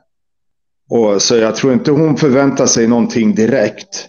Och, 0.91 1.21
så 1.21 1.35
jag 1.35 1.55
tror 1.55 1.73
inte 1.73 1.91
hon 1.91 2.17
förväntar 2.17 2.65
sig 2.65 2.87
någonting 2.87 3.35
direkt. 3.35 4.07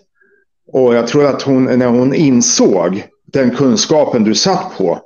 Och 0.73 0.95
jag 0.95 1.07
tror 1.07 1.27
att 1.27 1.43
hon, 1.43 1.65
när 1.65 1.87
hon 1.87 2.15
insåg 2.15 3.05
den 3.33 3.57
kunskapen 3.57 4.25
du 4.25 4.35
satt 4.35 4.79
på, 4.79 5.01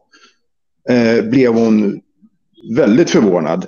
eh, 0.89 1.25
blev 1.25 1.55
hon 1.55 2.01
väldigt 2.76 3.10
förvånad. 3.10 3.67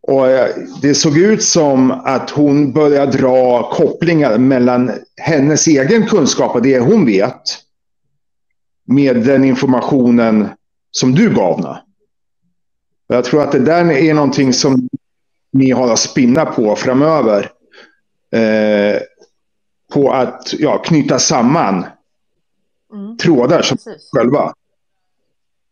Och 0.00 0.28
eh, 0.28 0.48
det 0.82 0.94
såg 0.94 1.18
ut 1.18 1.42
som 1.42 1.90
att 1.90 2.30
hon 2.30 2.72
började 2.72 3.18
dra 3.18 3.70
kopplingar 3.70 4.38
mellan 4.38 4.90
hennes 5.16 5.66
egen 5.66 6.06
kunskap 6.06 6.54
och 6.54 6.62
det 6.62 6.78
hon 6.78 7.06
vet 7.06 7.42
med 8.86 9.16
den 9.16 9.44
informationen 9.44 10.48
som 10.90 11.14
du 11.14 11.34
gav 11.34 11.56
henne. 11.56 11.82
Jag 13.06 13.24
tror 13.24 13.42
att 13.42 13.52
det 13.52 13.58
där 13.58 13.92
är 13.92 14.14
någonting 14.14 14.52
som 14.52 14.88
ni 15.52 15.70
har 15.70 15.92
att 15.92 15.98
spinna 15.98 16.44
på 16.44 16.76
framöver. 16.76 17.50
Eh, 18.32 19.00
på 19.92 20.12
att 20.12 20.54
ja, 20.58 20.78
knyta 20.78 21.18
samman 21.18 21.86
trådar 23.22 23.62
som 23.62 23.76
Precis. 23.76 24.10
själva. 24.12 24.52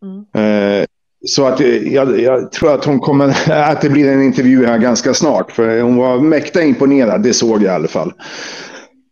Mm. 0.02 0.80
Eh, 0.80 0.86
så 1.26 1.46
att 1.46 1.60
eh, 1.60 1.94
jag, 1.94 2.20
jag 2.20 2.52
tror 2.52 2.74
att 2.74 2.84
hon 2.84 3.00
kommer, 3.00 3.50
att 3.70 3.80
det 3.80 3.90
blir 3.90 4.12
en 4.12 4.22
intervju 4.22 4.66
här 4.66 4.78
ganska 4.78 5.14
snart. 5.14 5.52
För 5.52 5.80
hon 5.80 5.96
var 5.96 6.18
mäkta 6.18 6.62
imponerad, 6.62 7.22
det 7.22 7.34
såg 7.34 7.62
jag 7.62 7.72
i 7.72 7.74
alla 7.74 7.88
fall. 7.88 8.12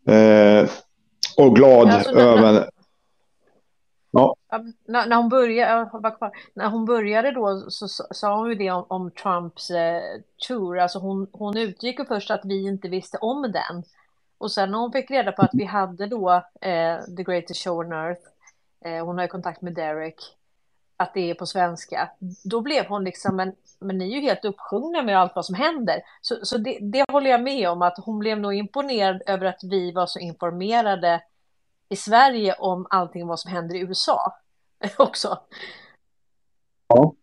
Eh, 0.08 0.68
och 1.36 1.56
glad 1.56 1.90
alltså, 1.90 2.10
över... 2.10 2.68
När, 4.86 5.06
när, 5.06 5.16
hon 5.16 5.28
började, 5.28 5.90
kvar. 5.90 6.30
när 6.54 6.68
hon 6.68 6.84
började 6.84 7.30
då 7.30 7.64
så 7.68 7.88
sa- 7.88 8.08
sa 8.10 8.36
hon 8.36 8.48
ju 8.48 8.54
det 8.54 8.70
om, 8.70 8.86
om 8.88 9.10
Trumps 9.10 9.70
eh, 9.70 10.02
tour. 10.48 10.78
Alltså 10.78 10.98
hon, 10.98 11.26
hon 11.32 11.56
utgick 11.56 11.98
ju 11.98 12.04
först 12.04 12.30
att 12.30 12.44
vi 12.44 12.66
inte 12.66 12.88
visste 12.88 13.18
om 13.18 13.42
den. 13.42 13.84
Och 14.38 14.52
sen 14.52 14.70
när 14.70 14.78
hon 14.78 14.92
fick 14.92 15.10
reda 15.10 15.32
på 15.32 15.42
att 15.42 15.50
vi 15.52 15.64
hade 15.64 16.06
då 16.06 16.32
eh, 16.60 16.98
The 17.16 17.22
Greatest 17.22 17.64
Show 17.64 17.78
on 17.78 17.92
Earth, 17.92 18.22
eh, 18.84 19.06
hon 19.06 19.16
har 19.16 19.24
ju 19.24 19.28
kontakt 19.28 19.62
med 19.62 19.74
Derek, 19.74 20.16
att 20.96 21.14
det 21.14 21.30
är 21.30 21.34
på 21.34 21.46
svenska, 21.46 22.10
då 22.44 22.60
blev 22.60 22.86
hon 22.86 23.04
liksom, 23.04 23.36
men, 23.36 23.52
men 23.78 23.98
ni 23.98 24.12
är 24.12 24.16
ju 24.16 24.20
helt 24.20 24.44
uppsjungna 24.44 25.02
med 25.02 25.18
allt 25.18 25.32
vad 25.34 25.46
som 25.46 25.54
händer. 25.54 26.00
Så, 26.20 26.36
så 26.42 26.58
det, 26.58 26.78
det 26.80 27.04
håller 27.12 27.30
jag 27.30 27.42
med 27.42 27.68
om, 27.68 27.82
att 27.82 27.98
hon 28.04 28.18
blev 28.18 28.38
nog 28.38 28.54
imponerad 28.54 29.22
över 29.26 29.46
att 29.46 29.60
vi 29.62 29.92
var 29.92 30.06
så 30.06 30.18
informerade 30.18 31.22
i 31.88 31.96
Sverige 31.96 32.54
om 32.54 32.86
allting 32.90 33.26
vad 33.26 33.40
som 33.40 33.52
händer 33.52 33.74
i 33.74 33.80
USA 33.80 34.32
också. 34.96 35.38
ja. 36.88 37.14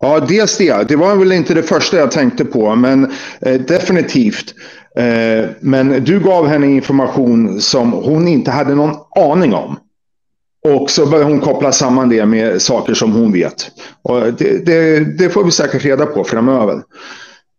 ja, 0.00 0.20
dels 0.20 0.58
det. 0.58 0.88
Det 0.88 0.96
var 0.96 1.16
väl 1.16 1.32
inte 1.32 1.54
det 1.54 1.62
första 1.62 1.96
jag 1.96 2.10
tänkte 2.10 2.44
på, 2.44 2.74
men 2.74 3.12
eh, 3.40 3.60
definitivt. 3.60 4.54
Eh, 4.96 5.50
men 5.60 6.04
du 6.04 6.20
gav 6.20 6.46
henne 6.46 6.66
information 6.66 7.60
som 7.60 7.92
hon 7.92 8.28
inte 8.28 8.50
hade 8.50 8.74
någon 8.74 8.96
aning 9.16 9.54
om. 9.54 9.78
Och 10.68 10.90
så 10.90 11.06
börjar 11.06 11.24
hon 11.24 11.40
koppla 11.40 11.72
samman 11.72 12.08
det 12.08 12.26
med 12.26 12.62
saker 12.62 12.94
som 12.94 13.12
hon 13.12 13.32
vet. 13.32 13.70
Och 14.02 14.32
det, 14.32 14.66
det, 14.66 15.04
det 15.18 15.30
får 15.30 15.44
vi 15.44 15.50
säkert 15.50 15.84
reda 15.84 16.06
på 16.06 16.24
framöver. 16.24 16.82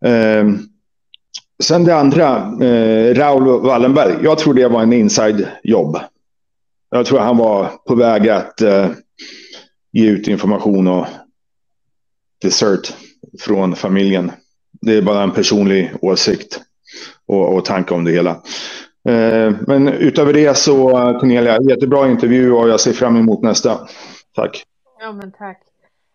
Eh, 0.04 0.48
sen 1.62 1.84
det 1.84 1.96
andra, 1.96 2.36
eh, 2.60 3.14
Raoul 3.14 3.66
Wallenberg. 3.66 4.16
Jag 4.22 4.38
tror 4.38 4.54
det 4.54 4.68
var 4.68 4.82
en 4.82 4.92
inside-jobb. 4.92 5.98
Jag 6.90 7.06
tror 7.06 7.18
han 7.18 7.36
var 7.36 7.70
på 7.86 7.94
väg 7.94 8.28
att 8.28 8.60
eh, 8.60 8.86
ge 9.92 10.10
ut 10.10 10.28
information 10.28 10.88
och 10.88 11.06
dessert 12.42 12.94
från 13.40 13.76
familjen. 13.76 14.32
Det 14.80 14.96
är 14.96 15.02
bara 15.02 15.22
en 15.22 15.30
personlig 15.30 15.92
åsikt 16.00 16.60
och, 17.26 17.54
och 17.54 17.64
tanke 17.64 17.94
om 17.94 18.04
det 18.04 18.12
hela. 18.12 18.30
Eh, 19.08 19.52
men 19.66 19.88
utöver 19.88 20.32
det 20.32 20.56
så, 20.56 20.90
Cornelia, 21.20 21.62
jättebra 21.62 22.08
intervju 22.08 22.52
och 22.52 22.68
jag 22.68 22.80
ser 22.80 22.92
fram 22.92 23.16
emot 23.16 23.42
nästa. 23.42 23.88
Tack. 24.34 24.64
Ja, 25.00 25.12
men 25.12 25.32
tack. 25.32 25.62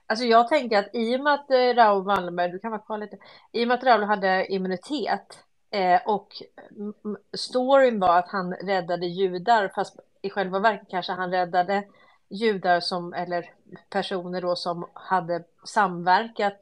Alltså 0.07 0.25
jag 0.25 0.47
tänker 0.47 0.77
att 0.79 0.95
i 0.95 1.17
och 1.17 1.23
med 1.23 1.33
att 1.33 1.51
eh, 1.51 1.55
Raoul 1.55 2.03
Wallenberg, 2.03 2.51
du 2.51 2.59
kan 2.59 2.71
vara 2.71 2.81
kvar 2.81 2.97
lite, 2.97 3.17
i 3.51 3.63
och 3.63 3.67
med 3.67 3.75
att 3.75 3.83
Raoul 3.83 4.03
hade 4.03 4.53
immunitet 4.53 5.39
eh, 5.71 5.99
och 6.05 6.27
storyn 7.37 7.99
var 7.99 8.19
att 8.19 8.29
han 8.29 8.53
räddade 8.53 9.05
judar, 9.05 9.71
fast 9.75 9.95
i 10.21 10.29
själva 10.29 10.59
verket 10.59 10.87
kanske 10.89 11.11
han 11.11 11.31
räddade 11.31 11.83
judar 12.29 12.79
som, 12.79 13.13
eller 13.13 13.49
personer 13.89 14.41
då 14.41 14.55
som 14.55 14.89
hade 14.93 15.43
samverkat. 15.65 16.59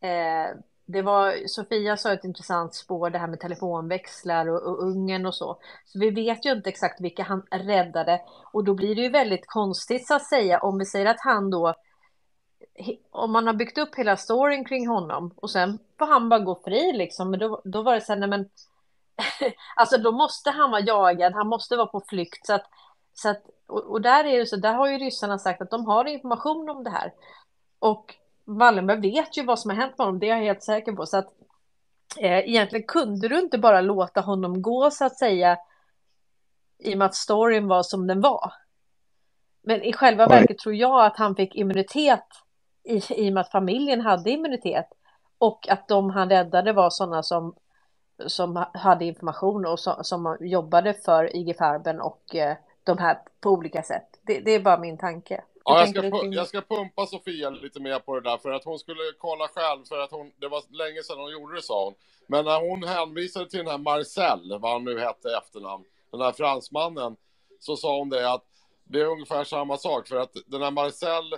Eh, 0.00 0.56
det 0.86 1.02
var, 1.02 1.46
Sofia 1.46 1.96
sa 1.96 2.12
ett 2.12 2.24
intressant 2.24 2.74
spår, 2.74 3.10
det 3.10 3.18
här 3.18 3.26
med 3.26 3.40
telefonväxlar 3.40 4.48
och, 4.48 4.62
och 4.62 4.82
Ungern 4.82 5.26
och 5.26 5.34
så. 5.34 5.58
Så 5.84 5.98
vi 5.98 6.10
vet 6.10 6.46
ju 6.46 6.52
inte 6.52 6.68
exakt 6.68 7.00
vilka 7.00 7.22
han 7.22 7.42
räddade 7.50 8.20
och 8.52 8.64
då 8.64 8.74
blir 8.74 8.94
det 8.94 9.02
ju 9.02 9.08
väldigt 9.08 9.46
konstigt 9.46 10.06
så 10.06 10.14
att 10.14 10.28
säga 10.28 10.58
om 10.58 10.78
vi 10.78 10.84
säger 10.84 11.06
att 11.06 11.20
han 11.20 11.50
då 11.50 11.74
om 13.10 13.32
man 13.32 13.46
har 13.46 13.54
byggt 13.54 13.78
upp 13.78 13.94
hela 13.94 14.16
storyn 14.16 14.64
kring 14.64 14.88
honom 14.88 15.34
och 15.36 15.50
sen 15.50 15.78
får 15.98 16.06
han 16.06 16.28
bara 16.28 16.40
gå 16.40 16.60
fri 16.64 16.92
liksom, 16.92 17.30
men 17.30 17.40
då, 17.40 17.62
då 17.64 17.82
var 17.82 17.94
det 17.94 18.00
så 18.00 18.12
här, 18.12 18.20
nej 18.20 18.28
men 18.28 18.48
alltså 19.76 19.98
då 19.98 20.12
måste 20.12 20.50
han 20.50 20.70
vara 20.70 20.80
jagad, 20.80 21.32
han 21.32 21.48
måste 21.48 21.76
vara 21.76 21.86
på 21.86 22.02
flykt 22.08 22.46
så 22.46 22.54
att, 22.54 22.64
så 23.14 23.28
att 23.28 23.42
och, 23.72 23.82
och 23.82 24.00
där 24.00 24.24
är 24.24 24.38
det 24.38 24.46
så, 24.46 24.56
där 24.56 24.74
har 24.74 24.88
ju 24.88 24.98
ryssarna 24.98 25.38
sagt 25.38 25.62
att 25.62 25.70
de 25.70 25.86
har 25.86 26.04
information 26.04 26.70
om 26.70 26.84
det 26.84 26.90
här. 26.90 27.12
Och 27.78 28.14
Wallenberg 28.44 29.00
vet 29.00 29.36
ju 29.36 29.44
vad 29.44 29.58
som 29.58 29.70
har 29.70 29.76
hänt 29.76 29.98
med 29.98 30.06
honom, 30.06 30.20
det 30.20 30.30
är 30.30 30.36
jag 30.36 30.44
helt 30.44 30.62
säker 30.62 30.92
på. 30.92 31.06
Så 31.06 31.16
att 31.16 31.32
eh, 32.18 32.38
egentligen 32.38 32.86
kunde 32.86 33.28
du 33.28 33.38
inte 33.38 33.58
bara 33.58 33.80
låta 33.80 34.20
honom 34.20 34.62
gå 34.62 34.90
så 34.90 35.04
att 35.04 35.18
säga 35.18 35.58
i 36.78 36.94
och 36.94 36.98
med 36.98 37.06
att 37.06 37.14
storyn 37.14 37.68
var 37.68 37.82
som 37.82 38.06
den 38.06 38.20
var. 38.20 38.52
Men 39.62 39.82
i 39.82 39.92
själva 39.92 40.26
verket 40.26 40.58
tror 40.58 40.74
jag 40.74 41.04
att 41.04 41.16
han 41.16 41.36
fick 41.36 41.56
immunitet 41.56 42.26
i, 42.84 43.02
i 43.08 43.28
och 43.30 43.34
med 43.34 43.40
att 43.40 43.50
familjen 43.50 44.00
hade 44.00 44.30
immunitet. 44.30 44.86
Och 45.38 45.68
att 45.68 45.88
de 45.88 46.10
han 46.10 46.28
räddade 46.28 46.72
var 46.72 46.90
sådana 46.90 47.22
som, 47.22 47.54
som 48.26 48.64
hade 48.74 49.04
information 49.04 49.66
och 49.66 49.80
så, 49.80 49.98
som 50.02 50.36
jobbade 50.40 50.94
för 50.94 51.36
IG 51.36 51.56
Farben 51.58 52.00
och 52.00 52.34
eh, 52.34 52.56
de 52.84 52.98
här 52.98 53.18
på 53.40 53.50
olika 53.50 53.82
sätt. 53.82 54.20
Det, 54.22 54.40
det 54.40 54.54
är 54.54 54.60
bara 54.60 54.78
min 54.78 54.98
tanke. 54.98 55.44
Ja, 55.64 55.78
jag, 55.80 55.88
ska, 55.88 56.00
pu- 56.00 56.34
jag 56.34 56.46
ska 56.46 56.60
pumpa 56.60 57.06
Sofia 57.06 57.50
lite 57.50 57.80
mer 57.80 57.98
på 57.98 58.14
det 58.20 58.30
där 58.30 58.38
för 58.38 58.50
att 58.50 58.64
hon 58.64 58.78
skulle 58.78 59.00
kolla 59.18 59.48
själv 59.48 59.84
för 59.84 59.98
att 59.98 60.10
hon, 60.10 60.32
det 60.36 60.48
var 60.48 60.62
länge 60.70 61.02
sedan 61.02 61.18
hon 61.18 61.32
gjorde 61.32 61.54
det 61.56 61.62
sa 61.62 61.84
hon. 61.84 61.94
Men 62.26 62.44
när 62.44 62.60
hon 62.60 62.84
hänvisade 62.84 63.50
till 63.50 63.58
den 63.58 63.68
här 63.68 63.78
Marcel, 63.78 64.58
vad 64.60 64.72
han 64.72 64.84
nu 64.84 65.00
hette 65.00 65.28
i 65.28 65.32
efternamn, 65.32 65.84
den 66.10 66.20
här 66.20 66.32
fransmannen, 66.32 67.16
så 67.58 67.76
sa 67.76 67.98
hon 67.98 68.08
det 68.08 68.32
att 68.32 68.44
det 68.84 69.00
är 69.00 69.06
ungefär 69.06 69.44
samma 69.44 69.76
sak 69.76 70.08
för 70.08 70.16
att 70.16 70.32
den 70.46 70.62
här 70.62 70.70
Marcel 70.70 71.32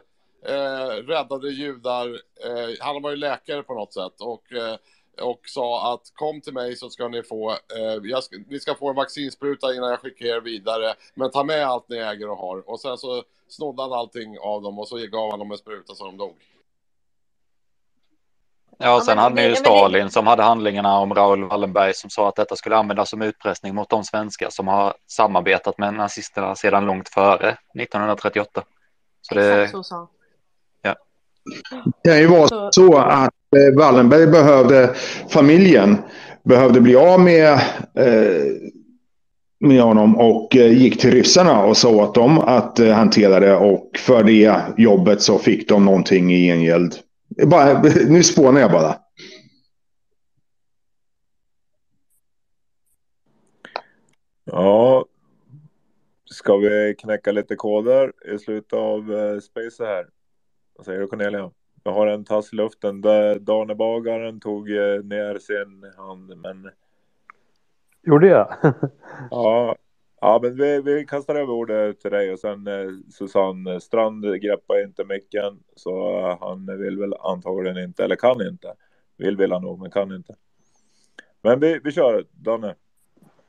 eh, 0.47 1.07
räddade 1.07 1.49
judar. 1.51 2.09
Eh, 2.45 2.69
han 2.81 3.03
var 3.03 3.11
ju 3.11 3.17
läkare 3.17 3.63
på 3.63 3.75
något 3.75 3.93
sätt 3.93 4.21
och, 4.21 4.53
eh, 4.53 4.77
och 5.21 5.41
sa 5.45 5.95
att 5.95 6.01
kom 6.15 6.41
till 6.41 6.53
mig 6.53 6.77
så 6.77 6.91
ska 6.91 7.09
ni 7.09 7.23
få, 7.23 7.51
eh, 7.51 8.21
ska, 8.21 8.37
ni 8.49 8.61
ska 8.61 8.75
få 8.75 8.91
en 8.91 8.97
vaccinspruta 8.97 9.75
innan 9.75 9.91
jag 9.91 10.01
skickar 10.01 10.27
er 10.27 10.41
vidare. 10.41 10.95
Men 11.15 11.31
ta 11.31 11.45
med 11.45 11.67
allt 11.67 11.89
ni 11.89 11.97
äger 11.97 12.31
och 12.31 12.39
har. 12.39 12.71
Och 12.71 12.81
sen 12.81 12.99
så 12.99 13.23
snodde 13.49 13.83
han 13.83 13.93
allting 13.93 14.39
av 14.39 14.63
dem 14.63 14.79
och 14.79 14.89
så 14.89 14.97
gav 14.97 15.31
han 15.31 15.39
dem 15.39 15.51
en 15.51 15.59
spruta 15.59 15.95
så 15.95 16.07
de 16.07 16.17
dog. 16.17 16.37
Ja, 18.79 18.97
och 18.97 19.03
sen 19.03 19.19
hade 19.19 19.35
ni 19.35 19.49
ju 19.49 19.57
Stalin 19.57 20.11
som 20.11 20.27
hade 20.27 20.43
handlingarna 20.43 20.99
om 20.99 21.15
Raoul 21.15 21.45
Wallenberg 21.45 21.95
som 21.95 22.11
sa 22.11 22.29
att 22.29 22.37
detta 22.37 22.57
skulle 22.57 22.77
användas 22.77 23.11
som 23.11 23.23
utpressning 23.23 23.75
mot 23.75 23.91
de 23.91 24.05
svenskar 24.05 24.51
som 24.51 24.69
har 24.69 24.95
samarbetat 25.07 25.79
med 25.79 25.95
nazisterna 25.95 26.55
sedan 26.55 26.87
långt 26.87 27.09
före 27.09 27.57
1938. 27.79 28.63
Så 29.21 29.35
det, 29.35 29.63
Exakt 29.63 29.71
så 29.71 29.83
sa 29.83 30.09
Det 32.03 32.09
kan 32.11 32.19
ju 32.19 32.27
vara 32.27 32.71
så 32.73 32.97
att 32.99 33.35
Eh, 33.55 33.79
Wallenberg 33.79 34.27
behövde, 34.27 34.95
familjen 35.29 35.97
behövde 36.45 36.81
bli 36.81 36.97
av 36.97 37.21
med, 37.21 37.53
eh, 37.95 38.43
med 39.61 39.83
honom 39.83 40.17
och 40.17 40.57
eh, 40.57 40.73
gick 40.73 41.01
till 41.01 41.11
ryssarna 41.11 41.65
och 41.65 41.77
sa 41.77 41.91
åt 41.91 42.15
dem 42.15 42.39
att 42.39 42.79
eh, 42.79 42.93
hantera 42.93 43.41
det 43.41 43.57
och 43.57 43.91
för 43.99 44.25
det 44.25 44.61
jobbet 44.77 45.23
så 45.23 45.39
fick 45.39 45.69
de 45.69 45.85
någonting 45.85 46.33
i 46.33 46.47
gengäld. 46.47 46.95
Bara, 47.47 47.83
nu 48.09 48.23
spånar 48.23 48.61
jag 48.61 48.73
bara. 48.73 48.97
Ja, 54.45 55.05
ska 56.25 56.57
vi 56.57 56.95
knäcka 56.99 57.33
lite 57.33 57.57
koder 57.57 58.13
i 58.35 58.39
slutet 58.39 58.73
av 58.73 59.13
eh, 59.13 59.41
Space 59.41 59.85
här? 59.85 60.07
Vad 60.77 60.87
säger 60.87 61.01
du 61.01 61.07
Cornelia? 61.07 61.51
Jag 61.87 61.93
har 61.93 62.07
en 62.07 62.25
tass 62.25 62.53
i 62.53 62.57
luften. 62.57 63.01
där 63.01 63.39
Danebagaren 63.39 64.41
tog 64.41 64.71
eh, 64.71 65.03
ner 65.05 65.39
sin 65.39 65.93
hand, 65.97 66.33
men... 66.37 66.71
Gjorde 68.03 68.27
jag? 68.27 68.49
ja, 69.31 69.77
ja, 70.21 70.39
men 70.43 70.57
vi, 70.57 70.83
vi 70.83 71.07
kastar 71.07 71.35
över 71.35 71.53
ordet 71.53 72.01
till 72.01 72.11
dig 72.11 72.33
och 72.33 72.39
sen 72.39 72.67
eh, 72.67 72.91
Susanne 73.11 73.81
Strand 73.81 74.43
greppar 74.43 74.85
inte 74.85 75.05
micken 75.05 75.59
så 75.77 76.21
han 76.41 76.79
vill 76.79 76.99
väl 76.99 77.15
antagligen 77.21 77.79
inte, 77.79 78.05
eller 78.05 78.17
kan 78.17 78.47
inte. 78.47 78.75
Vill 79.17 79.37
vill 79.37 79.53
han 79.53 79.63
nog, 79.63 79.81
men 79.81 79.91
kan 79.91 80.15
inte. 80.15 80.35
Men 81.43 81.61
vi, 81.61 81.81
vi 81.85 81.93
kör, 81.93 82.25
Danne. 82.33 82.75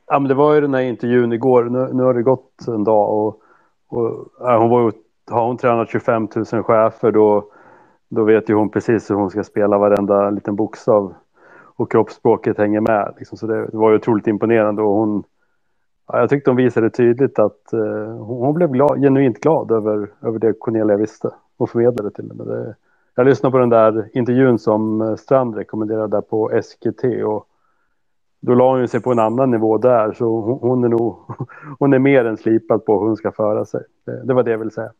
Ja, 0.06 0.18
men 0.18 0.28
det 0.28 0.34
var 0.34 0.54
ju 0.54 0.60
den 0.60 0.74
här 0.74 0.82
intervjun 0.82 1.32
igår. 1.32 1.64
Nu, 1.64 1.92
nu 1.92 2.02
har 2.02 2.14
det 2.14 2.22
gått 2.22 2.68
en 2.68 2.84
dag 2.84 3.10
och, 3.10 3.42
och 3.86 4.32
ja, 4.38 4.58
hon 4.58 4.70
var 4.70 4.92
har 5.30 5.46
hon 5.46 5.56
tränat 5.56 5.90
25 5.90 6.28
000 6.52 6.62
chefer 6.62 7.12
då, 7.12 7.52
då 8.08 8.24
vet 8.24 8.50
ju 8.50 8.54
hon 8.54 8.70
precis 8.70 9.10
hur 9.10 9.14
hon 9.14 9.30
ska 9.30 9.44
spela 9.44 9.78
varenda 9.78 10.30
liten 10.30 10.56
bokstav 10.56 11.14
och 11.76 11.90
kroppsspråket 11.90 12.58
hänger 12.58 12.80
med. 12.80 13.14
Liksom. 13.18 13.38
Så 13.38 13.46
det, 13.46 13.68
var 13.72 13.90
ju 13.90 13.96
otroligt 13.96 14.26
imponerande 14.26 14.82
och 14.82 14.94
hon, 14.94 15.24
ja, 16.08 16.18
jag 16.20 16.30
tyckte 16.30 16.50
hon 16.50 16.56
visade 16.56 16.90
tydligt 16.90 17.38
att 17.38 17.72
eh, 17.72 17.80
hon, 18.18 18.46
hon, 18.46 18.54
blev 18.54 18.70
glad, 18.70 19.00
genuint 19.00 19.40
glad 19.40 19.70
över, 19.70 20.10
över 20.22 20.38
det 20.38 20.52
Cornelia 20.52 20.96
visste 20.96 21.30
och 21.56 21.70
förmedlade 21.70 22.10
till 22.10 22.30
henne. 22.30 22.44
Det, 22.44 22.74
jag 23.14 23.26
lyssnade 23.26 23.52
på 23.52 23.58
den 23.58 23.68
där 23.68 24.08
intervjun 24.14 24.58
som 24.58 25.00
eh, 25.00 25.14
Strand 25.14 25.56
rekommenderade 25.56 26.16
där 26.16 26.20
på 26.20 26.62
SKT 26.62 27.04
och 27.24 27.46
då 28.40 28.54
la 28.54 28.76
hon 28.76 28.88
sig 28.88 29.02
på 29.02 29.12
en 29.12 29.18
annan 29.18 29.50
nivå 29.50 29.78
där 29.78 30.12
så 30.12 30.40
hon, 30.40 30.58
hon 30.60 30.84
är 30.84 30.88
nog 30.88 31.16
hon 31.78 31.92
är 31.92 31.98
mer 31.98 32.24
än 32.24 32.36
slipad 32.36 32.84
på 32.84 33.00
hur 33.00 33.06
hon 33.06 33.16
ska 33.16 33.32
föra 33.32 33.64
sig. 33.64 33.82
Det, 34.04 34.24
det 34.24 34.34
var 34.34 34.42
det 34.42 34.50
jag 34.50 34.58
ville 34.58 34.70
säga. 34.70 34.92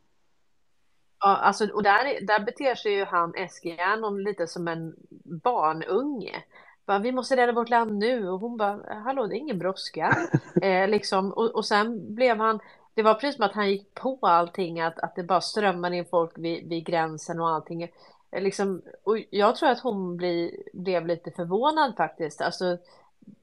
Ja, 1.26 1.36
alltså, 1.36 1.66
och 1.66 1.82
där, 1.82 2.26
där 2.26 2.44
beter 2.44 2.74
sig 2.74 2.92
ju 2.92 3.04
han 3.04 3.34
Eskiljernon 3.34 4.22
lite 4.22 4.46
som 4.46 4.68
en 4.68 4.94
barnunge. 5.24 6.44
Bara, 6.86 6.98
vi 6.98 7.12
måste 7.12 7.36
rädda 7.36 7.52
vårt 7.52 7.68
land 7.68 7.98
nu 7.98 8.28
och 8.28 8.40
hon 8.40 8.56
bara, 8.56 9.00
hallå 9.04 9.26
det 9.26 9.36
är 9.36 9.38
ingen 9.38 9.58
brådska. 9.58 10.16
eh, 10.62 10.88
liksom, 10.88 11.32
och, 11.32 11.54
och 11.54 11.64
sen 11.64 12.14
blev 12.14 12.38
han, 12.38 12.60
det 12.94 13.02
var 13.02 13.14
precis 13.14 13.36
som 13.36 13.44
att 13.44 13.54
han 13.54 13.70
gick 13.70 13.94
på 13.94 14.18
allting, 14.22 14.80
att, 14.80 14.98
att 14.98 15.14
det 15.16 15.22
bara 15.22 15.40
strömmade 15.40 15.96
in 15.96 16.04
folk 16.04 16.32
vid, 16.38 16.68
vid 16.68 16.86
gränsen 16.86 17.40
och 17.40 17.48
allting. 17.48 17.82
Eh, 17.82 18.42
liksom, 18.42 18.82
och 19.04 19.18
jag 19.30 19.56
tror 19.56 19.68
att 19.68 19.80
hon 19.80 20.16
bli, 20.16 20.62
blev 20.72 21.06
lite 21.06 21.30
förvånad 21.30 21.96
faktiskt. 21.96 22.40
Alltså, 22.40 22.78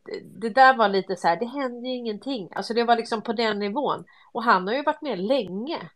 det, 0.04 0.20
det 0.24 0.50
där 0.50 0.78
var 0.78 0.90
lite 0.90 1.16
så 1.16 1.28
här, 1.28 1.40
det 1.40 1.46
hände 1.46 1.88
ju 1.88 1.96
ingenting. 1.96 2.50
Alltså 2.56 2.74
det 2.74 2.84
var 2.84 2.96
liksom 2.96 3.22
på 3.22 3.34
den 3.34 3.60
nivån. 3.60 4.04
Och 4.32 4.44
han 4.44 4.68
har 4.68 4.74
ju 4.74 4.84
varit 4.84 5.02
med 5.02 5.20
länge. 5.20 5.90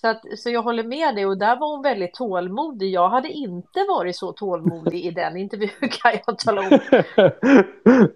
Så, 0.00 0.08
att, 0.08 0.38
så 0.38 0.50
jag 0.50 0.62
håller 0.62 0.84
med 0.84 1.14
dig 1.14 1.26
och 1.26 1.38
där 1.38 1.56
var 1.56 1.70
hon 1.70 1.82
väldigt 1.82 2.14
tålmodig. 2.14 2.90
Jag 2.90 3.08
hade 3.08 3.28
inte 3.28 3.84
varit 3.88 4.16
så 4.16 4.32
tålmodig 4.32 5.04
i 5.04 5.10
den 5.10 5.36
intervjun 5.36 5.70
kan 5.80 6.12
jag 6.26 6.38
tala 6.38 6.60
om. 6.60 6.68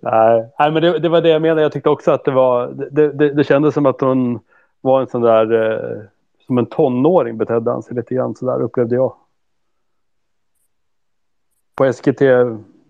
nej, 0.00 0.52
nej, 0.58 0.72
men 0.72 0.82
det, 0.82 0.98
det, 0.98 1.08
var 1.08 1.20
det 1.20 1.28
jag 1.28 1.42
menade. 1.42 1.62
Jag 1.62 1.72
tyckte 1.72 1.90
också 1.90 2.10
att 2.10 2.24
det 2.24 2.30
var, 2.30 2.68
det, 2.90 3.12
det, 3.12 3.34
det 3.34 3.44
kändes 3.44 3.74
som 3.74 3.86
att 3.86 4.00
hon 4.00 4.40
var 4.80 5.00
en 5.00 5.06
sån 5.06 5.22
där, 5.22 5.52
eh, 5.52 6.02
som 6.46 6.58
en 6.58 6.66
tonåring 6.66 7.38
betedde 7.38 7.70
han 7.70 7.82
sig 7.82 7.96
lite 7.96 8.14
grann 8.14 8.34
sådär 8.34 8.62
upplevde 8.62 8.94
jag. 8.94 9.14
På 11.74 11.92
SKT, 11.92 12.20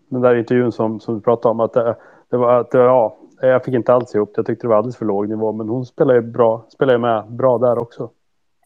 den 0.08 0.20
där 0.20 0.34
intervjun 0.34 0.72
som, 0.72 1.00
som 1.00 1.14
du 1.14 1.20
pratade 1.20 1.50
om, 1.50 1.60
att 1.60 1.72
det, 1.72 1.96
det 2.30 2.36
var 2.36 2.60
att, 2.60 2.74
ja, 2.74 3.16
jag 3.40 3.64
fick 3.64 3.74
inte 3.74 3.94
alls 3.94 4.14
ihop 4.14 4.28
det. 4.34 4.38
Jag 4.38 4.46
tyckte 4.46 4.66
det 4.66 4.68
var 4.68 4.76
alldeles 4.76 4.96
för 4.96 5.06
låg 5.06 5.28
nivå, 5.28 5.52
men 5.52 5.68
hon 5.68 5.86
spelar 5.86 6.14
ju 6.14 6.20
bra, 6.20 6.66
spelar 6.68 6.92
ju 6.92 6.98
med 6.98 7.32
bra 7.32 7.58
där 7.58 7.82
också. 7.82 8.10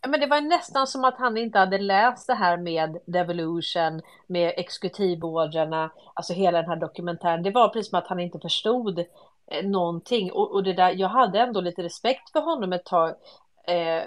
Men 0.08 0.20
det 0.20 0.26
var 0.26 0.40
nästan 0.40 0.86
som 0.86 1.04
att 1.04 1.18
han 1.18 1.36
inte 1.36 1.58
hade 1.58 1.78
läst 1.78 2.26
det 2.26 2.34
här 2.34 2.56
med 2.56 2.98
Devolution, 3.06 4.02
med 4.26 4.54
exekutivorderna, 4.56 5.90
alltså 6.14 6.32
hela 6.32 6.60
den 6.60 6.70
här 6.70 6.76
dokumentären. 6.76 7.42
Det 7.42 7.50
var 7.50 7.68
precis 7.68 7.90
som 7.90 7.98
att 7.98 8.06
han 8.06 8.20
inte 8.20 8.38
förstod 8.38 8.98
eh, 9.46 9.66
någonting. 9.66 10.32
Och, 10.32 10.52
och 10.52 10.62
det 10.62 10.72
där, 10.72 10.90
jag 10.90 11.08
hade 11.08 11.40
ändå 11.40 11.60
lite 11.60 11.82
respekt 11.82 12.30
för 12.32 12.40
honom 12.40 12.72
ett 12.72 12.84
tag. 12.84 13.14
Eh, 13.66 13.96
eh, 13.96 14.04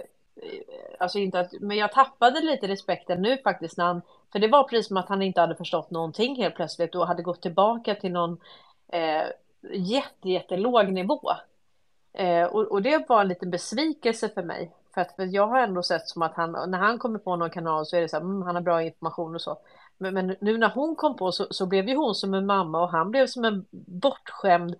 alltså 0.99 1.19
inte 1.19 1.39
att, 1.39 1.51
men 1.59 1.77
jag 1.77 1.91
tappade 1.91 2.41
lite 2.41 2.67
respekten 2.67 3.22
nu 3.22 3.38
faktiskt 3.38 3.77
när 3.77 3.85
han, 3.85 4.01
för 4.31 4.39
det 4.39 4.47
var 4.47 4.63
precis 4.63 4.88
som 4.88 4.97
att 4.97 5.09
han 5.09 5.22
inte 5.22 5.41
hade 5.41 5.55
förstått 5.55 5.91
någonting 5.91 6.35
helt 6.35 6.55
plötsligt 6.55 6.95
och 6.95 7.07
hade 7.07 7.23
gått 7.23 7.41
tillbaka 7.41 7.95
till 7.95 8.11
någon 8.11 8.38
eh, 8.91 9.23
jätte, 9.73 10.29
jättelåg 10.29 10.91
nivå. 10.91 11.31
Eh, 12.13 12.43
och, 12.43 12.72
och 12.72 12.81
det 12.81 13.09
var 13.09 13.22
en 13.22 13.27
liten 13.27 13.49
besvikelse 13.49 14.29
för 14.29 14.43
mig. 14.43 14.72
För 14.93 15.01
att 15.01 15.15
för 15.15 15.23
jag 15.23 15.47
har 15.47 15.59
ändå 15.59 15.83
sett 15.83 16.07
som 16.07 16.22
att 16.22 16.35
han, 16.35 16.51
när 16.51 16.77
han 16.77 16.99
kommer 16.99 17.19
på 17.19 17.35
någon 17.35 17.49
kanal 17.49 17.85
så 17.85 17.95
är 17.95 18.01
det 18.01 18.09
så 18.09 18.15
här, 18.15 18.23
mm, 18.23 18.41
han 18.41 18.55
har 18.55 18.61
bra 18.61 18.83
information 18.83 19.35
och 19.35 19.41
så. 19.41 19.57
Men, 19.97 20.13
men 20.13 20.35
nu 20.41 20.57
när 20.57 20.69
hon 20.69 20.95
kom 20.95 21.15
på 21.15 21.31
så, 21.31 21.47
så 21.49 21.65
blev 21.65 21.89
ju 21.89 21.95
hon 21.95 22.15
som 22.15 22.33
en 22.33 22.45
mamma 22.45 22.83
och 22.83 22.89
han 22.89 23.11
blev 23.11 23.27
som 23.27 23.45
en 23.45 23.65
bortskämd 23.72 24.75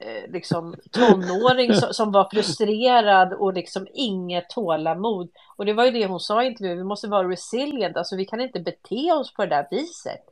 eh, 0.00 0.30
liksom 0.30 0.74
tonåring 0.90 1.74
som, 1.74 1.94
som 1.94 2.12
var 2.12 2.28
frustrerad 2.32 3.32
och 3.32 3.52
liksom 3.52 3.86
inget 3.92 4.50
tålamod. 4.50 5.30
Och 5.56 5.66
det 5.66 5.72
var 5.72 5.84
ju 5.84 5.90
det 5.90 6.06
hon 6.06 6.20
sa 6.20 6.42
i 6.42 6.46
intervjun, 6.46 6.78
vi 6.78 6.84
måste 6.84 7.08
vara 7.08 7.28
resilient, 7.28 7.96
alltså 7.96 8.16
vi 8.16 8.24
kan 8.24 8.40
inte 8.40 8.60
bete 8.60 9.12
oss 9.12 9.34
på 9.34 9.42
det 9.42 9.48
där 9.48 9.66
viset. 9.70 10.24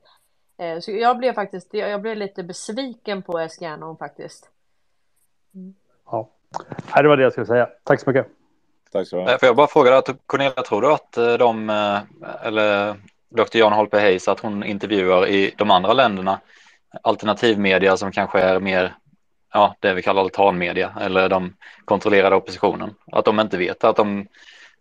Eh, 0.59 0.81
så 0.81 0.91
jag 0.91 1.19
blev 1.19 1.33
faktiskt, 1.33 1.75
jag 1.75 2.03
blev 2.03 2.17
lite 2.17 2.43
besviken 2.43 3.23
på 3.23 3.39
Eskärnon 3.39 3.97
faktiskt. 3.97 4.51
Ja. 6.07 6.31
Det 6.95 7.09
var 7.09 7.17
det 7.17 7.23
jag 7.23 7.33
skulle 7.33 7.47
säga. 7.47 7.69
Tack 7.85 8.01
så 8.01 8.11
mycket. 8.11 8.40
Tack 8.93 9.09
så 9.09 9.17
mycket. 9.17 9.41
Får 9.41 9.47
jag 9.47 9.57
bara 9.57 9.67
fråga 9.67 9.99
att 9.99 10.09
Cornelia, 10.27 10.63
tror 10.63 10.83
du 10.83 10.93
att 10.93 11.17
eh, 11.17 11.33
de, 11.33 11.71
eh, 11.71 11.99
eller 12.47 12.97
Dr. 13.29 13.59
Jan 13.59 13.73
Holper 13.73 14.01
Hayes, 14.01 14.29
att 14.29 14.41
hon 14.41 14.65
intervjuar 14.65 15.27
i 15.27 15.55
de 15.57 15.71
andra 15.71 15.93
länderna 15.93 16.41
alternativmedia 17.03 17.97
som 17.97 18.13
kanske 18.13 18.41
är 18.41 18.61
mer 18.61 18.95
ja, 19.53 19.75
det 19.81 19.95
vi 19.95 20.03
kallar 20.03 20.23
altanmedia 20.23 20.97
eller 21.01 21.29
de 21.29 21.57
kontrollerade 21.85 22.37
oppositionen. 22.37 22.95
Att 23.13 23.25
de 23.25 23.41
inte 23.41 23.59
vet 23.59 23.85
att 23.85 23.97
de 23.97 24.27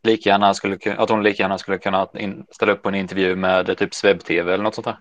lika 0.03 0.29
gärna 0.29 0.53
skulle, 0.53 0.77
att 0.97 1.09
hon 1.09 1.23
lika 1.23 1.43
gärna 1.43 1.57
skulle 1.57 1.77
kunna 1.77 2.07
ställa 2.51 2.71
upp 2.71 2.83
på 2.83 2.89
en 2.89 2.95
intervju 2.95 3.35
med 3.35 3.77
typ 3.77 3.93
Swebb-TV 3.93 4.53
eller 4.53 4.63
något 4.63 4.75
sånt 4.75 4.85
där. 4.85 4.99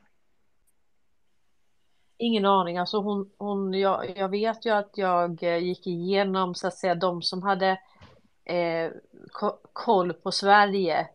Ingen 2.19 2.44
aning. 2.44 2.78
Alltså 2.78 3.01
hon, 3.01 3.31
hon, 3.39 3.74
jag, 3.74 4.12
jag 4.17 4.28
vet 4.28 4.67
ju 4.67 4.71
att 4.71 4.91
jag 4.94 5.42
eh, 5.42 5.57
gick 5.57 5.87
igenom 5.87 6.55
så 6.55 6.67
att 6.67 6.74
säga 6.74 6.94
de 6.94 7.23
som 7.23 7.42
hade 7.42 7.78
eh, 8.48 8.90
koll 9.72 10.12
på 10.12 10.32
Sverige 10.32 11.08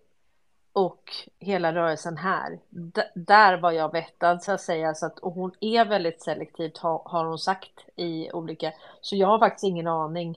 och 0.74 1.04
hela 1.40 1.74
rörelsen 1.74 2.18
här. 2.18 2.60
D 2.70 3.02
där 3.16 3.58
var 3.58 3.72
jag 3.72 3.92
vettad 3.92 4.44
så 4.44 4.52
att 4.52 4.62
säga. 4.62 4.94
Så 4.94 5.06
att, 5.06 5.20
och 5.20 5.34
hon 5.34 5.52
är 5.60 5.86
väldigt 5.86 6.22
selektivt 6.22 6.78
har, 6.78 7.02
har 7.06 7.26
hon 7.26 7.38
sagt 7.38 7.86
i 7.96 8.32
olika. 8.32 8.72
Så 9.02 9.16
jag 9.16 9.28
har 9.28 9.40
faktiskt 9.40 9.64
ingen 9.64 9.88
aning. 9.88 10.36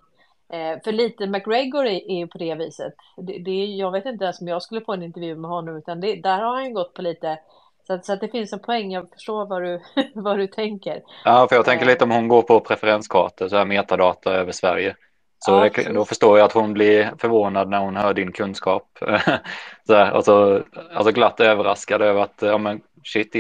Eh, 0.49 0.83
för 0.85 0.93
lite 0.93 1.27
McGregor 1.27 1.87
är, 1.87 2.11
är 2.11 2.17
ju 2.17 2.27
på 2.27 2.39
det 2.39 2.55
viset. 2.55 2.95
Det, 3.17 3.39
det, 3.39 3.65
jag 3.65 3.91
vet 3.91 4.07
inte 4.07 4.25
ens 4.25 4.41
om 4.41 4.49
jag 4.49 4.63
skulle 4.63 4.81
få 4.81 4.93
en 4.93 5.03
intervju 5.03 5.37
med 5.37 5.51
honom 5.51 5.77
utan 5.77 6.01
det, 6.01 6.17
där 6.17 6.41
har 6.41 6.57
han 6.57 6.75
gått 6.75 6.95
på 6.95 7.03
lite 7.03 7.39
så 7.87 7.93
att, 7.93 8.05
så 8.05 8.13
att 8.13 8.21
det 8.21 8.29
finns 8.29 8.53
en 8.53 8.59
poäng, 8.59 8.93
jag 8.93 9.11
förstår 9.11 9.47
vad 9.47 9.63
du, 9.63 9.81
vad 10.15 10.39
du 10.39 10.47
tänker. 10.47 11.03
Ja, 11.25 11.47
för 11.49 11.57
jag 11.57 11.65
tänker 11.65 11.87
lite 11.87 12.05
om 12.05 12.11
hon 12.11 12.29
går 12.29 12.43
på 12.43 12.61
preferenskartor, 12.61 13.49
så 13.49 13.57
här 13.57 13.65
metadata 13.65 14.33
över 14.33 14.53
Sverige. 14.53 14.97
Så 15.47 15.53
ja, 15.53 15.71
det, 15.75 15.93
då 15.93 16.05
förstår 16.05 16.39
jag 16.39 16.45
att 16.45 16.53
hon 16.53 16.73
blir 16.73 17.15
förvånad 17.19 17.69
när 17.69 17.79
hon 17.79 17.97
hör 17.97 18.15
din 18.15 18.33
kunskap. 18.33 18.99
så 19.87 19.95
här, 19.95 20.13
och 20.13 20.25
så 20.25 20.63
alltså 20.95 21.13
glatt 21.13 21.41
överraskad 21.41 22.03
över 22.03 22.21
att 22.21 22.43
ja, 22.43 22.59
men 22.59 22.81
shit, 23.05 23.37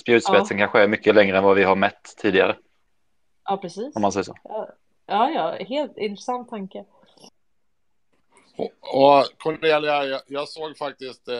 spjutspetsen 0.00 0.58
ja. 0.58 0.64
kanske 0.64 0.82
är 0.82 0.88
mycket 0.88 1.14
längre 1.14 1.38
än 1.38 1.44
vad 1.44 1.56
vi 1.56 1.62
har 1.62 1.76
mätt 1.76 2.14
tidigare. 2.16 2.56
Ja, 3.44 3.56
precis. 3.56 3.96
Om 3.96 4.02
man 4.02 4.12
säger 4.12 4.24
så. 4.24 4.34
Ja, 4.44 4.68
ja, 5.06 5.30
ja 5.30 5.64
helt 5.64 5.98
intressant 5.98 6.50
tanke. 6.50 6.84
Och, 8.56 8.70
och 8.80 9.24
Cornelia, 9.38 10.04
jag, 10.04 10.20
jag 10.26 10.48
såg 10.48 10.76
faktiskt 10.76 11.28
eh, 11.28 11.36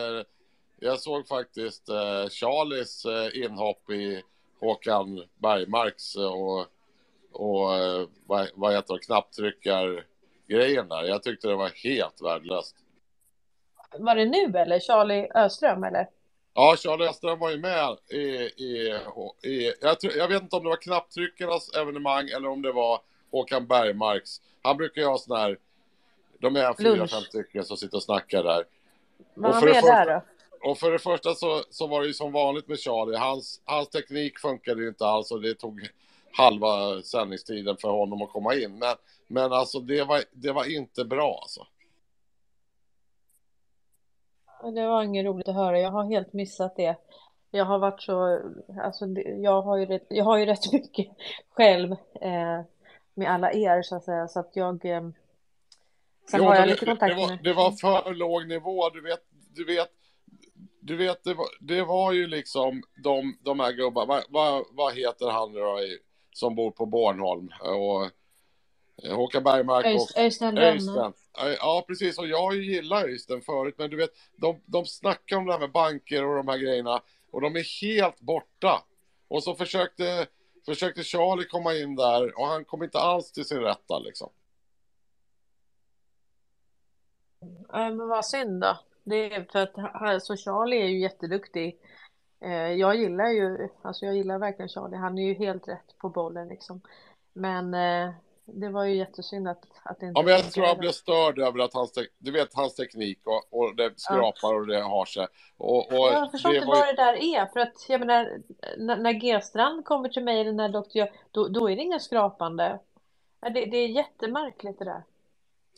jag 0.79 0.99
såg 0.99 1.27
faktiskt 1.27 1.89
eh, 1.89 2.29
Charlies 2.29 3.05
eh, 3.05 3.43
inhopp 3.43 3.89
i 3.89 4.23
Håkan 4.59 5.23
Bergmarks 5.35 6.15
och, 6.15 6.65
och 7.31 7.75
eh, 7.75 8.07
vad, 8.25 8.49
vad 8.55 8.73
heter 8.73 8.93
det, 8.93 8.99
knapptryckargrejen 8.99 10.89
där. 10.89 11.03
Jag 11.03 11.23
tyckte 11.23 11.47
det 11.47 11.55
var 11.55 11.69
helt 11.83 12.21
värdelöst. 12.21 12.75
Var 13.99 14.15
det 14.15 14.25
nu 14.25 14.59
eller? 14.59 14.79
Charlie 14.79 15.29
Öström 15.35 15.83
eller? 15.83 16.07
Ja, 16.53 16.75
Charlie 16.77 17.07
Öström 17.07 17.39
var 17.39 17.49
ju 17.49 17.57
med 17.57 17.97
i, 18.09 18.17
i, 18.17 18.99
i 19.43 19.73
jag, 19.81 19.97
jag 20.01 20.27
vet 20.27 20.41
inte 20.41 20.55
om 20.55 20.63
det 20.63 20.69
var 20.69 20.81
knapptryckarnas 20.81 21.73
evenemang 21.73 22.29
eller 22.29 22.47
om 22.47 22.61
det 22.61 22.71
var 22.71 23.01
Håkan 23.31 23.67
Bergmarks. 23.67 24.41
Han 24.61 24.77
brukar 24.77 25.01
ju 25.01 25.07
ha 25.07 25.17
sån 25.17 25.37
här, 25.37 25.57
de 26.39 26.55
är 26.55 26.73
fyra, 26.73 27.07
fem 27.07 27.21
stycken 27.21 27.63
som 27.63 27.77
sitter 27.77 27.97
och 27.97 28.03
snackar 28.03 28.43
där. 28.43 28.63
Var 29.33 29.53
han 29.53 29.65
med 29.65 29.73
första, 29.73 29.87
där 29.87 30.05
då? 30.05 30.21
och 30.69 30.77
för 30.77 30.91
det 30.91 30.99
första 30.99 31.35
så, 31.35 31.63
så 31.69 31.87
var 31.87 32.01
det 32.01 32.07
ju 32.07 32.13
som 32.13 32.31
vanligt 32.31 32.67
med 32.67 32.79
Charlie. 32.79 33.17
Hans, 33.17 33.61
hans 33.65 33.89
teknik 33.89 34.39
funkade 34.39 34.81
ju 34.81 34.87
inte 34.87 35.05
alls 35.05 35.31
och 35.31 35.41
det 35.41 35.53
tog 35.53 35.89
halva 36.33 37.01
sändningstiden 37.01 37.77
för 37.77 37.89
honom 37.89 38.21
att 38.21 38.31
komma 38.31 38.55
in. 38.55 38.79
Men, 38.79 38.95
men 39.27 39.53
alltså 39.53 39.79
det 39.79 40.03
var, 40.03 40.23
det 40.31 40.51
var 40.51 40.75
inte 40.75 41.05
bra 41.05 41.39
alltså. 41.41 41.67
Det 44.73 44.87
var 44.87 45.03
inget 45.03 45.25
roligt 45.25 45.47
att 45.47 45.55
höra. 45.55 45.79
Jag 45.79 45.91
har 45.91 46.03
helt 46.03 46.33
missat 46.33 46.75
det. 46.75 46.95
Jag 47.51 47.65
har 47.65 47.79
varit 47.79 48.01
så, 48.01 48.41
alltså 48.81 49.05
jag 49.41 49.61
har 49.61 49.77
ju 49.77 49.85
rätt, 49.85 50.05
jag 50.09 50.25
har 50.25 50.37
ju 50.37 50.45
rätt 50.45 50.71
mycket 50.73 51.07
själv 51.49 51.91
eh, 52.21 52.61
med 53.13 53.31
alla 53.31 53.53
er 53.53 53.81
så 53.81 53.95
att 53.95 54.03
säga 54.03 54.27
så 54.27 54.39
att 54.39 54.55
jag 54.55 54.85
eh, 54.85 55.01
Sen 56.31 56.39
jo, 56.39 56.43
har 56.43 56.55
jag 56.55 56.67
lite 56.67 56.85
kontakt 56.85 57.15
det, 57.15 57.21
var, 57.21 57.39
det 57.43 57.53
var 57.53 57.71
för 57.71 58.13
låg 58.13 58.47
nivå, 58.47 58.89
du 58.89 59.01
vet, 59.01 59.21
du 59.55 59.65
vet 59.65 59.91
du 60.81 60.97
vet, 60.97 61.23
det 61.23 61.33
var, 61.33 61.47
det 61.59 61.83
var 61.83 62.11
ju 62.11 62.27
liksom 62.27 62.83
de, 63.03 63.37
de 63.41 63.59
här 63.59 63.71
gubbarna, 63.71 64.05
vad, 64.07 64.23
vad, 64.29 64.65
vad 64.71 64.93
heter 64.93 65.29
han 65.29 65.53
då 65.53 65.79
som 66.31 66.55
bor 66.55 66.71
på 66.71 66.85
Bornholm? 66.85 67.49
Och, 67.59 68.05
eh, 69.03 69.15
Håkan 69.15 69.43
Bergmark 69.43 69.85
och 69.85 70.17
Öystein 70.17 70.55
Ja, 71.59 71.85
precis. 71.87 72.17
Och 72.17 72.27
jag 72.27 72.55
gillar 72.55 73.03
Öystein 73.03 73.41
förut, 73.41 73.75
men 73.77 73.89
du 73.89 73.97
vet, 73.97 74.11
de, 74.35 74.61
de 74.65 74.85
snackar 74.85 75.37
om 75.37 75.45
det 75.45 75.51
här 75.51 75.59
med 75.59 75.71
banker 75.71 76.25
och 76.25 76.35
de 76.35 76.47
här 76.47 76.57
grejerna 76.57 77.01
och 77.31 77.41
de 77.41 77.55
är 77.55 77.81
helt 77.81 78.19
borta. 78.19 78.83
Och 79.27 79.43
så 79.43 79.55
försökte, 79.55 80.27
försökte 80.65 81.03
Charlie 81.03 81.45
komma 81.45 81.73
in 81.73 81.95
där 81.95 82.39
och 82.39 82.47
han 82.47 82.65
kom 82.65 82.83
inte 82.83 82.99
alls 82.99 83.31
till 83.31 83.45
sin 83.45 83.59
rätta 83.59 83.99
liksom. 83.99 84.29
Nej, 87.73 87.95
men 87.95 88.07
vad 88.07 88.25
synd 88.25 88.61
då. 88.61 88.77
Det 89.03 89.33
är 89.33 89.47
för 89.51 89.59
att 89.59 89.77
alltså 89.77 90.35
Charlie 90.35 90.81
är 90.81 90.87
ju 90.87 90.99
jätteduktig. 90.99 91.79
Eh, 92.41 92.71
jag 92.73 92.95
gillar 92.95 93.27
ju, 93.27 93.69
alltså 93.81 94.05
jag 94.05 94.15
gillar 94.15 94.39
verkligen 94.39 94.69
Charlie. 94.69 94.97
Han 94.97 95.17
är 95.17 95.23
ju 95.23 95.33
helt 95.33 95.67
rätt 95.67 95.97
på 95.97 96.09
bollen 96.09 96.47
liksom. 96.47 96.81
Men 97.33 97.73
eh, 97.73 98.13
det 98.45 98.69
var 98.69 98.85
ju 98.85 98.95
jättesynd 98.95 99.47
att, 99.47 99.63
att 99.83 99.99
det 99.99 100.05
inte... 100.05 100.19
Ja, 100.19 100.23
men 100.23 100.33
jag 100.33 100.51
tror 100.51 100.65
han 100.65 100.77
blev 100.77 100.91
störd 100.91 101.39
över 101.39 101.59
att 101.59 101.73
hans, 101.73 101.93
du 102.17 102.31
vet 102.31 102.53
hans 102.53 102.75
teknik 102.75 103.19
och, 103.25 103.59
och 103.59 103.75
det 103.75 103.99
skrapar 103.99 104.53
ja. 104.53 104.55
och 104.55 104.67
det 104.67 104.81
har 104.81 105.05
sig. 105.05 105.27
Och, 105.57 105.91
och 105.91 106.07
jag 106.07 106.31
förstår 106.31 106.55
inte 106.55 106.67
vad 106.67 106.77
ju... 106.77 106.93
det 106.93 107.03
där 107.03 107.13
är. 107.13 107.45
För 107.45 107.59
att 107.59 107.89
jag 107.89 107.99
menar, 107.99 108.41
när, 108.77 108.97
när 108.97 109.13
G-strand 109.13 109.85
kommer 109.85 110.09
till 110.09 110.23
mig 110.23 110.41
eller 110.41 110.51
när 110.51 110.69
doktor 110.69 111.07
då, 111.31 111.47
då 111.47 111.69
är 111.69 111.75
det 111.75 111.81
inga 111.81 111.99
skrapande. 111.99 112.79
Det, 113.41 113.65
det 113.65 113.77
är 113.77 113.87
jättemärkligt 113.87 114.79
det 114.79 114.85
där. 114.85 115.03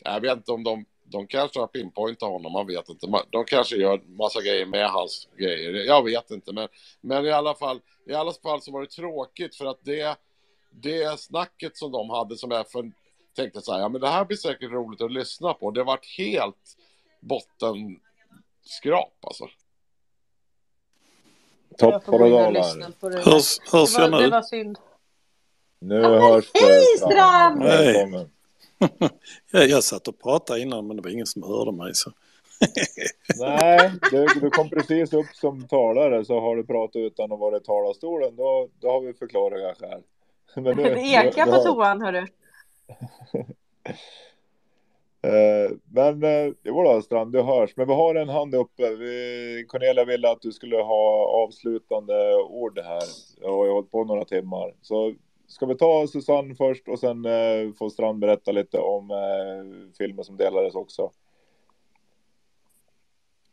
Jag 0.04 0.20
vet 0.20 0.36
inte 0.36 0.52
om 0.52 0.64
de 0.64 0.84
de 1.04 1.26
kanske 1.26 1.60
har 1.60 1.66
pinpointat 1.66 2.28
honom, 2.28 2.52
man 2.52 2.66
vet 2.66 2.88
inte. 2.88 3.06
De 3.30 3.44
kanske 3.44 3.76
gör 3.76 4.00
massa 4.06 4.40
grejer 4.40 4.66
med 4.66 4.90
hans 4.90 5.28
grejer. 5.38 5.72
Jag 5.72 6.04
vet 6.04 6.30
inte, 6.30 6.52
men, 6.52 6.68
men 7.00 7.26
i 7.26 7.30
alla 7.30 7.54
fall, 7.54 7.80
i 8.06 8.14
alla 8.14 8.32
fall 8.32 8.62
så 8.62 8.72
var 8.72 8.80
det 8.80 8.86
tråkigt 8.86 9.56
för 9.56 9.66
att 9.66 9.78
det, 9.82 10.16
det 10.70 11.20
snacket 11.20 11.76
som 11.76 11.92
de 11.92 12.10
hade 12.10 12.36
som 12.36 12.50
jag 12.50 12.70
för, 12.70 12.92
tänkte 13.36 13.60
så 13.60 13.72
här, 13.72 13.80
ja 13.80 13.88
men 13.88 14.00
det 14.00 14.08
här 14.08 14.24
blir 14.24 14.36
säkert 14.36 14.70
roligt 14.70 15.00
att 15.00 15.12
lyssna 15.12 15.54
på. 15.54 15.70
Det 15.70 15.84
vart 15.84 16.06
helt 16.18 16.76
bottenskrap 17.20 19.24
alltså. 19.26 19.48
Topp 21.78 22.04
på 22.04 22.18
dollar. 22.18 23.24
Hörs, 23.24 23.58
hörs 23.72 23.98
jag 23.98 24.10
nu? 24.10 24.18
Det 24.18 24.30
var 24.30 24.42
synd. 24.42 24.78
Nu 25.78 26.02
hörs 26.02 26.52
det. 26.52 26.60
Hej 26.60 26.84
Strand! 26.98 27.62
Välkommen. 27.62 28.30
jag, 29.52 29.84
satt 29.84 30.08
och 30.08 30.18
pratade 30.18 30.60
innan 30.60 30.86
men 30.86 30.96
det 30.96 31.02
var 31.02 31.10
ingen 31.10 31.26
som 31.26 31.42
hörde 31.42 31.72
mig. 31.72 31.94
Så. 31.94 32.10
Nej, 33.38 33.92
du, 34.10 34.26
du 34.40 34.50
kom 34.50 34.70
precis 34.70 35.12
upp 35.12 35.26
som 35.32 35.68
talare 35.68 36.24
så 36.24 36.40
har 36.40 36.56
du 36.56 36.66
pratat 36.66 36.96
utan 36.96 37.32
att 37.32 37.38
vara 37.38 37.56
i 37.56 37.60
talarstolen 37.60 38.36
då, 38.36 38.68
då 38.80 38.90
har 38.90 39.00
vi 39.00 39.12
förklaringar 39.12 39.76
här. 39.80 40.02
Men 40.62 40.76
nu, 40.76 40.82
det 40.82 41.00
ekar 41.00 41.46
på 41.46 41.62
toan 41.62 42.02
hörru. 42.02 42.26
Eh, 45.24 45.70
men 45.92 46.22
eh, 46.22 46.52
jo 46.64 46.82
då 46.82 47.02
Strand, 47.02 47.32
du 47.32 47.42
hörs. 47.42 47.76
Men 47.76 47.88
vi 47.88 47.94
har 47.94 48.14
en 48.14 48.28
hand 48.28 48.54
uppe. 48.54 48.94
Vi, 48.94 49.64
Cornelia 49.68 50.04
ville 50.04 50.30
att 50.30 50.42
du 50.42 50.52
skulle 50.52 50.76
ha 50.76 51.26
avslutande 51.44 52.34
ord 52.34 52.78
här. 52.78 53.02
Jag 53.40 53.48
har 53.48 53.68
hållit 53.68 53.90
på 53.90 54.04
några 54.04 54.24
timmar. 54.24 54.74
Så 54.82 55.14
Ska 55.46 55.66
vi 55.66 55.74
ta 55.74 56.06
Susanne 56.06 56.54
först 56.54 56.88
och 56.88 56.98
sen 56.98 57.24
eh, 57.24 57.72
får 57.78 57.90
Strand 57.90 58.18
berätta 58.18 58.52
lite 58.52 58.78
om 58.78 59.10
eh, 59.10 59.96
filmen 59.98 60.24
som 60.24 60.36
delades 60.36 60.74
också. 60.74 61.10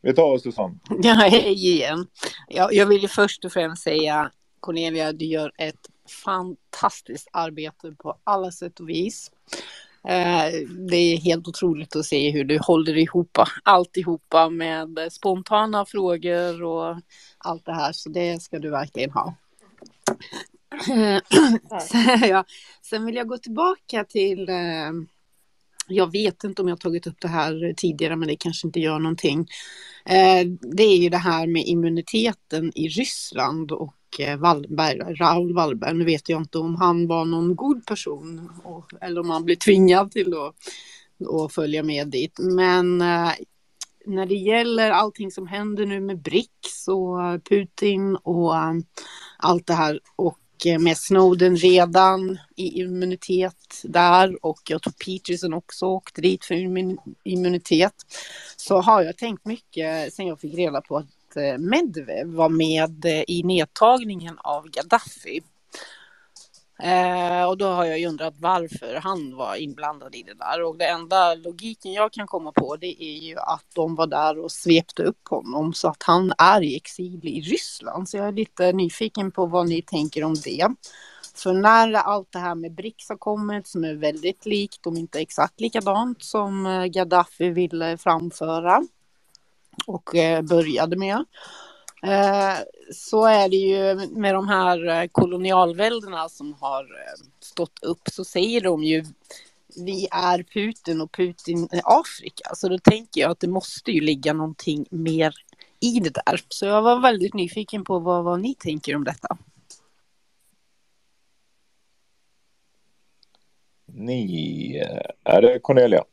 Vi 0.02 0.14
tar 0.14 0.38
Susanne. 0.38 0.76
Ja, 1.04 1.14
hej 1.14 1.54
igen. 1.54 2.08
Jag, 2.48 2.74
jag 2.74 2.86
vill 2.86 3.02
ju 3.02 3.08
först 3.08 3.46
och 3.46 3.52
främst 3.52 3.84
säga 3.84 4.32
Cornelia, 4.60 5.12
du 5.12 5.26
gör 5.26 5.52
ett 5.58 5.90
fantastiskt 6.26 7.28
arbete 7.34 7.96
på 7.98 8.18
alla 8.24 8.52
sätt 8.52 8.80
och 8.80 8.90
vis. 8.90 9.32
Eh, 10.08 10.68
det 10.90 10.96
är 10.96 11.18
helt 11.18 11.48
otroligt 11.48 11.96
att 11.96 12.06
se 12.06 12.32
hur 12.32 12.44
du 12.44 12.60
håller 12.62 12.98
ihop 12.98 13.38
alltihopa 13.64 14.50
med 14.50 15.00
spontana 15.12 15.86
frågor 15.86 16.64
och 16.64 17.02
allt 17.38 17.66
det 17.66 17.74
här. 17.74 17.92
Så 17.92 18.10
det 18.10 18.42
ska 18.42 18.60
du 18.60 18.70
verkligen 18.70 19.12
ha. 19.12 19.36
Eh, 20.90 21.22
ja. 22.30 22.46
Sen 22.82 23.06
vill 23.06 23.16
jag 23.16 23.28
gå 23.28 23.38
tillbaka 23.38 24.04
till 24.04 24.50
eh, 24.50 24.92
jag 25.88 26.12
vet 26.12 26.44
inte 26.44 26.62
om 26.62 26.68
jag 26.68 26.80
tagit 26.80 27.08
upp 27.08 27.22
det 27.22 27.28
här 27.28 27.74
tidigare, 27.78 28.16
men 28.16 28.28
det 28.28 28.36
kanske 28.36 28.68
inte 28.68 28.80
gör 28.80 29.00
någonting. 29.00 29.40
Eh, 30.06 30.48
det 30.76 30.84
är 30.84 30.98
ju 30.98 31.10
det 31.10 31.18
här 31.18 31.48
med 31.48 31.64
immuniteten 31.66 32.72
i 32.76 32.88
Ryssland 32.88 33.72
och 33.72 33.96
Wallberg, 34.38 34.98
Raoul 35.00 35.54
Wallberg. 35.54 35.94
Nu 35.94 36.06
vet 36.06 36.30
jag 36.30 36.42
inte 36.42 36.58
om 36.58 36.76
han 36.76 37.08
var 37.08 37.26
någon 37.26 37.56
god 37.56 37.86
person 37.86 38.50
eller 39.02 39.22
om 39.22 39.30
han 39.30 39.46
blev 39.46 39.56
tvingad 39.56 40.12
till 40.12 40.34
att, 40.34 40.56
att 41.30 41.54
följa 41.54 41.84
med 41.84 42.08
dit. 42.08 42.40
Men 42.40 42.98
när 44.06 44.26
det 44.26 44.36
gäller 44.36 44.92
allting 44.92 45.32
som 45.32 45.48
händer 45.48 45.86
nu 45.86 46.00
med 46.00 46.22
BRICS 46.22 46.88
och 46.88 47.44
Putin 47.50 48.16
och 48.16 48.54
allt 49.38 49.68
det 49.68 49.74
här 49.74 50.00
och 50.16 50.41
Eh, 50.66 50.80
med 50.80 50.98
Snowden 50.98 51.58
redan 51.58 52.40
i 52.56 52.82
immunitet 52.82 53.82
där 53.84 54.46
och 54.46 54.62
jag 54.70 54.82
tror 54.82 54.94
Peterson 54.94 55.54
också 55.54 55.86
åkte 55.86 56.22
dit 56.22 56.46
för 56.46 56.56
immunitet. 57.24 57.94
Så 58.56 58.82
har 58.82 59.02
jag 59.02 59.18
tänkt 59.18 59.46
mycket 59.46 60.14
sen 60.14 60.28
jag 60.28 60.40
fick 60.40 60.54
reda 60.54 60.82
på 60.82 60.98
att 60.98 61.36
eh, 61.36 61.58
Medvedev 61.58 62.28
var 62.28 62.50
med 62.50 63.06
eh, 63.06 63.24
i 63.28 63.44
nedtagningen 63.44 64.38
av 64.40 64.70
Gaddafi. 64.70 65.42
Eh, 66.84 67.46
och 67.46 67.58
då 67.58 67.68
har 67.68 67.86
jag 67.86 68.00
ju 68.00 68.08
undrat 68.08 68.34
varför 68.38 68.96
han 68.96 69.36
var 69.36 69.56
inblandad 69.56 70.16
i 70.16 70.24
det 70.24 70.34
där. 70.34 70.64
Och 70.64 70.78
det 70.78 70.88
enda 70.88 71.36
logiken 71.36 71.94
jag 71.94 72.14
kan 72.14 72.28
komma 72.28 72.52
på 72.52 72.76
det 72.76 73.04
är 73.04 73.18
ju 73.18 73.38
att 73.38 73.66
de 73.76 73.96
var 73.96 74.08
där 74.08 74.40
och 74.40 74.52
svepte 74.52 75.04
upp 75.04 75.28
honom 75.30 75.74
så 75.74 75.88
att 75.88 76.04
han 76.04 76.34
är 76.38 76.62
i 76.62 76.76
exil 76.76 77.20
i 77.24 77.42
Ryssland. 77.42 78.10
Så 78.10 78.18
jag 78.18 78.28
är 78.28 78.32
lite 78.32 78.72
nyfiken 78.72 79.32
på 79.32 79.46
vad 79.46 79.70
ni 79.70 79.82
tänker 79.82 80.24
om 80.24 80.36
det. 80.36 80.68
För 81.36 81.54
när 81.54 81.94
allt 81.94 82.32
det 82.32 82.40
här 82.40 82.56
med 82.56 82.72
BRICS 82.72 83.10
har 83.10 83.18
kommit 83.18 83.68
som 83.68 83.84
är 83.84 83.94
väldigt 83.94 84.46
likt, 84.46 84.88
om 84.88 84.98
inte 84.98 85.20
exakt 85.20 85.60
likadant 85.60 86.24
som 86.24 86.66
eh, 86.66 86.86
Gaddafi 86.86 87.50
ville 87.50 87.98
framföra 87.98 88.84
och 89.88 90.16
eh, 90.16 90.42
började 90.42 90.98
med 90.98 91.26
så 92.94 93.26
är 93.26 93.50
det 93.50 93.56
ju 93.56 94.08
med 94.10 94.36
de 94.36 94.48
här 94.48 94.88
eh, 94.88 95.08
kolonialväldena 95.08 96.30
som 96.30 96.54
har 96.54 96.84
eh, 96.84 97.26
stått 97.40 97.84
upp 97.84 98.02
så 98.12 98.26
säger 98.26 98.62
de 98.62 98.84
ju 98.84 99.06
vi 99.76 100.08
är 100.12 100.44
Putin 100.44 101.02
och 101.02 101.12
Putin 101.12 101.68
är 101.72 101.82
Afrika. 102.00 102.56
Så 102.56 102.70
då 102.70 102.78
tänker 102.78 103.22
jag 103.22 103.32
att 103.32 103.40
det 103.40 103.48
måste 103.48 103.92
ju 103.92 104.02
ligga 104.02 104.34
någonting 104.34 104.86
mer 104.90 105.34
i 105.80 106.00
det 106.00 106.14
där. 106.14 106.42
Så 106.48 106.66
jag 106.66 106.82
var 106.82 107.02
väldigt 107.02 107.34
nyfiken 107.34 107.84
på 107.84 108.00
vad, 108.00 108.24
vad 108.24 108.40
ni 108.40 108.56
tänker 108.56 108.96
om 108.96 109.04
detta. 109.04 109.38
Ni, 113.86 114.84
är 115.24 115.42
det 115.42 115.60
Cornelia? 115.60 116.04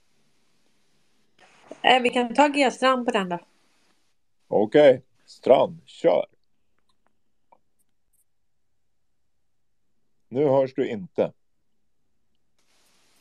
Vi 2.02 2.10
kan 2.10 2.34
ta 2.34 2.48
G-strand 2.48 3.06
på 3.06 3.12
den 3.12 3.28
då. 3.28 3.38
Okej. 4.48 4.90
Okay. 4.90 5.07
Strand, 5.28 5.80
kör! 5.86 6.26
Nu 10.28 10.44
hörs 10.44 10.74
du 10.74 10.88
inte. 10.88 11.32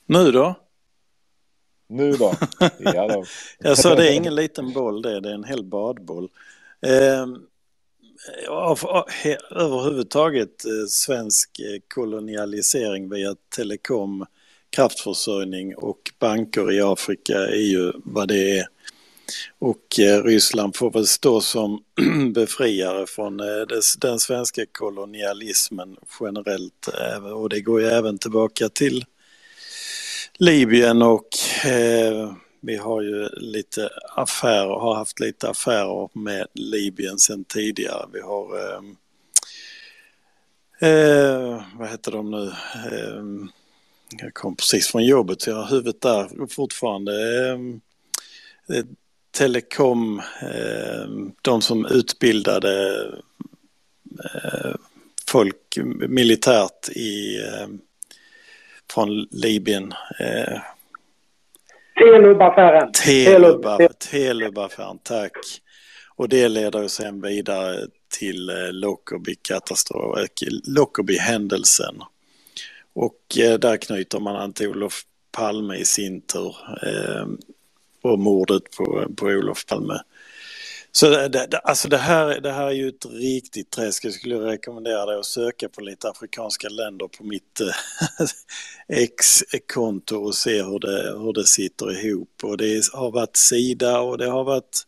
Nu 0.06 0.31
då? 0.31 0.56
Nu 1.88 2.11
då? 2.11 2.33
Ja 2.79 3.07
då. 3.07 3.25
jag 3.59 3.77
sa 3.77 3.95
det 3.95 4.09
är 4.09 4.13
ingen 4.13 4.35
liten 4.35 4.73
boll 4.73 5.01
det, 5.01 5.19
det 5.19 5.29
är 5.29 5.33
en 5.33 5.43
hel 5.43 5.63
badboll. 5.63 6.29
Eh, 6.81 7.27
överhuvudtaget 9.51 10.63
svensk 10.90 11.59
eh, 11.59 11.81
kolonialisering 11.88 13.09
via 13.09 13.35
telekom, 13.56 14.25
kraftförsörjning 14.69 15.75
och 15.75 16.11
banker 16.19 16.72
i 16.72 16.81
Afrika 16.81 17.38
är 17.38 17.72
ju 17.72 17.91
vad 17.95 18.27
det 18.27 18.59
är. 18.59 18.76
Och 19.60 19.99
eh, 19.99 20.24
Ryssland 20.24 20.76
får 20.76 20.92
väl 20.92 21.08
stå 21.08 21.42
som 21.42 21.83
befriare 22.33 23.08
från 23.08 23.40
eh, 23.40 23.79
den 23.99 24.19
svenska 24.19 24.65
kolonialismen 24.72 25.97
generellt. 26.19 26.90
Eh, 27.01 27.26
och 27.26 27.49
det 27.49 27.61
går 27.61 27.81
ju 27.81 27.88
även 27.88 28.17
tillbaka 28.17 28.69
till 28.69 29.06
Libyen 30.40 31.01
och 31.01 31.27
vi 32.61 32.76
har 32.76 33.01
ju 33.01 33.29
lite 33.29 33.90
affärer, 34.15 34.79
har 34.79 34.95
haft 34.95 35.19
lite 35.19 35.49
affärer 35.49 36.10
med 36.13 36.47
Libyen 36.53 37.19
sedan 37.19 37.45
tidigare. 37.45 38.06
Vi 38.13 38.22
har, 38.22 38.60
eh, 38.60 38.81
eh, 40.90 41.63
vad 41.76 41.90
heter 41.90 42.11
de 42.11 42.31
nu? 42.31 42.45
Eh, 42.92 43.24
jag 44.22 44.33
kom 44.33 44.56
precis 44.56 44.88
från 44.88 45.06
jobbet 45.06 45.42
så 45.42 45.49
jag 45.49 45.58
har 45.58 45.69
huvudet 45.69 46.01
där 46.01 46.47
fortfarande. 46.47 47.11
Telekom, 49.38 50.20
eh, 50.42 51.08
de 51.42 51.62
som 51.62 51.86
utbildade 51.86 53.03
eh, 54.24 54.76
folk 55.30 55.78
militärt 56.08 56.90
i, 56.90 57.42
eh, 57.46 57.68
från 58.94 59.28
Libyen. 59.32 59.94
Telub-affären. 62.00 62.92
Telub-affären, 64.12 65.00
tack. 65.03 65.38
Och 66.16 66.30
det 66.30 66.50
leder 66.50 66.82
ju 66.82 66.90
sen 66.90 67.22
vidare 67.22 67.88
till 68.20 68.52
Lockerbie-händelsen. 70.64 72.02
Och 72.94 73.22
där 73.36 73.78
knyter 73.78 74.20
man 74.20 74.36
an 74.36 74.53
till 74.53 74.68
Olof 74.68 75.02
Palme 75.32 75.76
i 75.76 75.86
sin 75.86 76.22
tur 76.22 76.56
och 78.11 78.19
mordet 78.19 78.63
på, 78.77 79.06
på 79.17 79.25
Olof 79.25 79.65
Palme. 79.65 80.01
Så 80.91 81.09
det, 81.09 81.27
det, 81.27 81.57
alltså 81.57 81.88
det, 81.88 81.97
här, 81.97 82.40
det 82.41 82.51
här 82.51 82.67
är 82.67 82.72
ju 82.72 82.88
ett 82.90 83.06
riktigt 83.06 83.72
träsk. 83.72 84.06
Jag 84.06 84.13
skulle 84.13 84.35
rekommendera 84.35 85.06
dig 85.06 85.19
att 85.19 85.25
söka 85.25 85.69
på 85.69 85.81
lite 85.81 86.09
afrikanska 86.09 86.69
länder 86.69 87.07
på 87.07 87.23
mitt 87.23 87.59
eh, 87.61 88.27
ex-konto 88.97 90.15
och 90.17 90.35
se 90.35 90.63
hur 90.63 90.79
det, 90.79 91.19
hur 91.19 91.33
det 91.33 91.47
sitter 91.47 92.06
ihop. 92.06 92.29
Och 92.43 92.57
det 92.57 92.81
har 92.93 93.11
varit 93.11 93.38
Sida 93.38 93.99
och 93.99 94.17
det 94.17 94.29
har 94.29 94.43
varit 94.43 94.88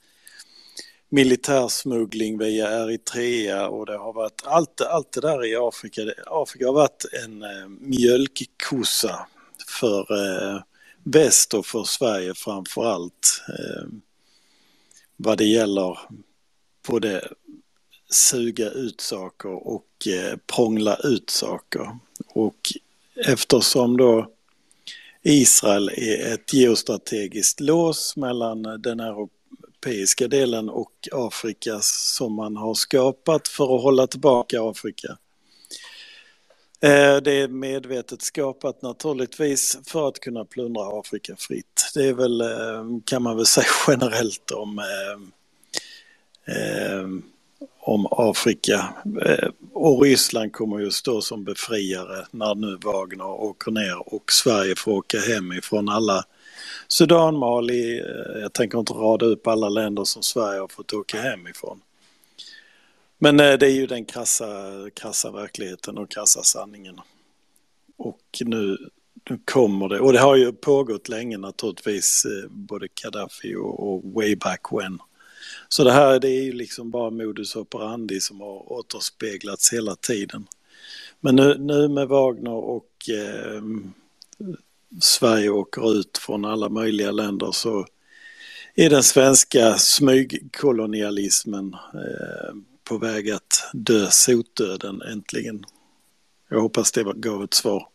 militärsmuggling 1.10 2.38
via 2.38 2.70
Eritrea 2.70 3.68
och 3.68 3.86
det 3.86 3.98
har 3.98 4.14
varit 4.14 4.42
allt, 4.46 4.82
allt 4.82 5.12
det 5.12 5.22
där 5.22 5.46
i 5.46 5.56
Afrika. 5.56 6.02
Afrika 6.28 6.66
har 6.66 6.74
varit 6.74 7.06
en 7.26 7.44
eh, 7.44 7.68
mjölkkossa 7.80 9.28
för 9.80 10.00
eh, 10.00 10.62
väst 11.04 11.54
och 11.54 11.66
för 11.66 11.84
Sverige 11.84 12.34
framför 12.34 12.86
allt. 12.86 13.42
Eh, 13.50 13.88
vad 15.18 15.38
det 15.38 15.46
gäller 15.46 16.00
både 16.88 17.28
suga 18.10 18.70
ut 18.70 19.02
saker 19.02 19.68
och 19.68 20.08
eh, 20.08 20.38
prångla 20.56 20.96
ut 20.96 21.30
saker. 21.30 21.98
Och 22.28 22.74
eftersom 23.26 23.98
då 23.98 24.32
Israel 25.24 25.90
är 25.90 26.34
ett 26.34 26.54
geostrategiskt 26.54 27.60
lås 27.60 28.16
mellan 28.16 28.62
den 28.62 29.00
europeiska 29.00 30.28
delen 30.28 30.70
och 30.70 31.10
Afrika 31.12 31.80
som 31.82 32.34
man 32.34 32.56
har 32.58 32.74
skapat 32.74 33.48
för 33.48 33.76
att 33.76 33.84
hålla 33.84 34.08
tillbaka 34.08 34.62
Afrika 34.62 35.18
Eh, 36.82 37.18
det 37.18 37.32
är 37.32 37.48
medvetet 37.48 38.22
skapat 38.22 38.82
naturligtvis 38.82 39.78
för 39.88 40.08
att 40.08 40.20
kunna 40.20 40.46
plundra 40.46 41.00
Afrika 41.00 41.36
fritt. 41.36 41.92
Det 41.94 42.08
är 42.08 42.14
väl, 42.14 42.42
eh, 42.42 43.02
kan 43.06 43.24
man 43.24 43.36
väl 43.38 43.46
säga 43.46 43.68
generellt 43.88 44.52
om, 44.52 44.80
eh, 46.48 47.08
om 47.80 48.08
Afrika. 48.12 48.94
Och 49.74 50.02
Ryssland 50.02 50.54
kommer 50.54 50.80
ju 50.80 50.92
stå 50.92 51.22
som 51.22 51.44
befriare 51.44 52.26
när 52.32 52.56
nu 52.56 52.78
Wagner 52.84 53.26
åker 53.26 53.72
ner 53.72 54.14
och 54.14 54.32
Sverige 54.32 54.76
får 54.76 54.92
åka 54.92 55.20
hem 55.20 55.52
ifrån 55.52 55.90
alla 55.90 56.24
Sudan, 56.88 57.38
Mali, 57.38 58.04
jag 58.42 58.54
tänker 58.54 58.80
inte 58.80 58.94
rada 58.94 59.26
upp 59.26 59.48
alla 59.48 59.70
länder 59.70 60.04
som 60.04 60.24
Sverige 60.24 60.60
har 60.60 60.68
fått 60.68 60.94
åka 60.94 61.22
hem 61.22 61.48
ifrån. 61.48 61.82
Men 63.22 63.40
eh, 63.40 63.58
det 63.58 63.66
är 63.66 63.76
ju 63.76 63.88
den 63.88 64.06
krassa, 64.06 64.74
krassa 64.94 65.32
verkligheten 65.32 65.98
och 65.98 66.12
krassa 66.12 66.44
sanningen. 66.44 67.00
Och 67.98 68.42
nu, 68.42 68.78
nu 69.30 69.40
kommer 69.46 69.90
det, 69.90 70.00
och 70.00 70.14
det 70.14 70.20
har 70.20 70.36
ju 70.36 70.52
pågått 70.52 71.10
länge 71.10 71.38
naturligtvis, 71.38 72.26
eh, 72.26 72.50
både 72.50 72.88
Gaddafi 73.02 73.56
och, 73.56 73.90
och 73.90 74.02
way 74.04 74.36
back 74.36 74.62
when. 74.72 75.00
Så 75.70 75.84
det 75.84 75.92
här 75.92 76.20
det 76.20 76.30
är 76.30 76.44
ju 76.44 76.52
liksom 76.52 76.92
bara 76.92 77.10
modus 77.10 77.56
operandi 77.56 78.20
som 78.20 78.42
har 78.42 78.72
återspeglats 78.72 79.74
hela 79.74 79.96
tiden. 79.96 80.48
Men 81.20 81.36
nu, 81.36 81.58
nu 81.58 81.88
med 81.88 82.08
Wagner 82.08 82.52
och 82.52 83.10
eh, 83.10 83.62
Sverige 85.02 85.50
åker 85.50 86.00
ut 86.00 86.18
från 86.18 86.46
alla 86.46 86.70
möjliga 86.70 87.12
länder 87.12 87.52
så 87.52 87.86
är 88.76 88.90
den 88.90 89.04
svenska 89.04 89.78
smygkolonialismen 89.78 91.76
eh, 91.94 92.56
på 92.90 92.98
väg 92.98 93.32
att 93.32 93.70
dö 93.74 94.08
sotdöden 94.12 95.02
äntligen. 95.02 95.64
Jag 96.50 96.62
hoppas 96.62 96.92
det 96.92 97.14
gav 97.16 97.44
ett 97.44 97.54
svar. 97.54 97.88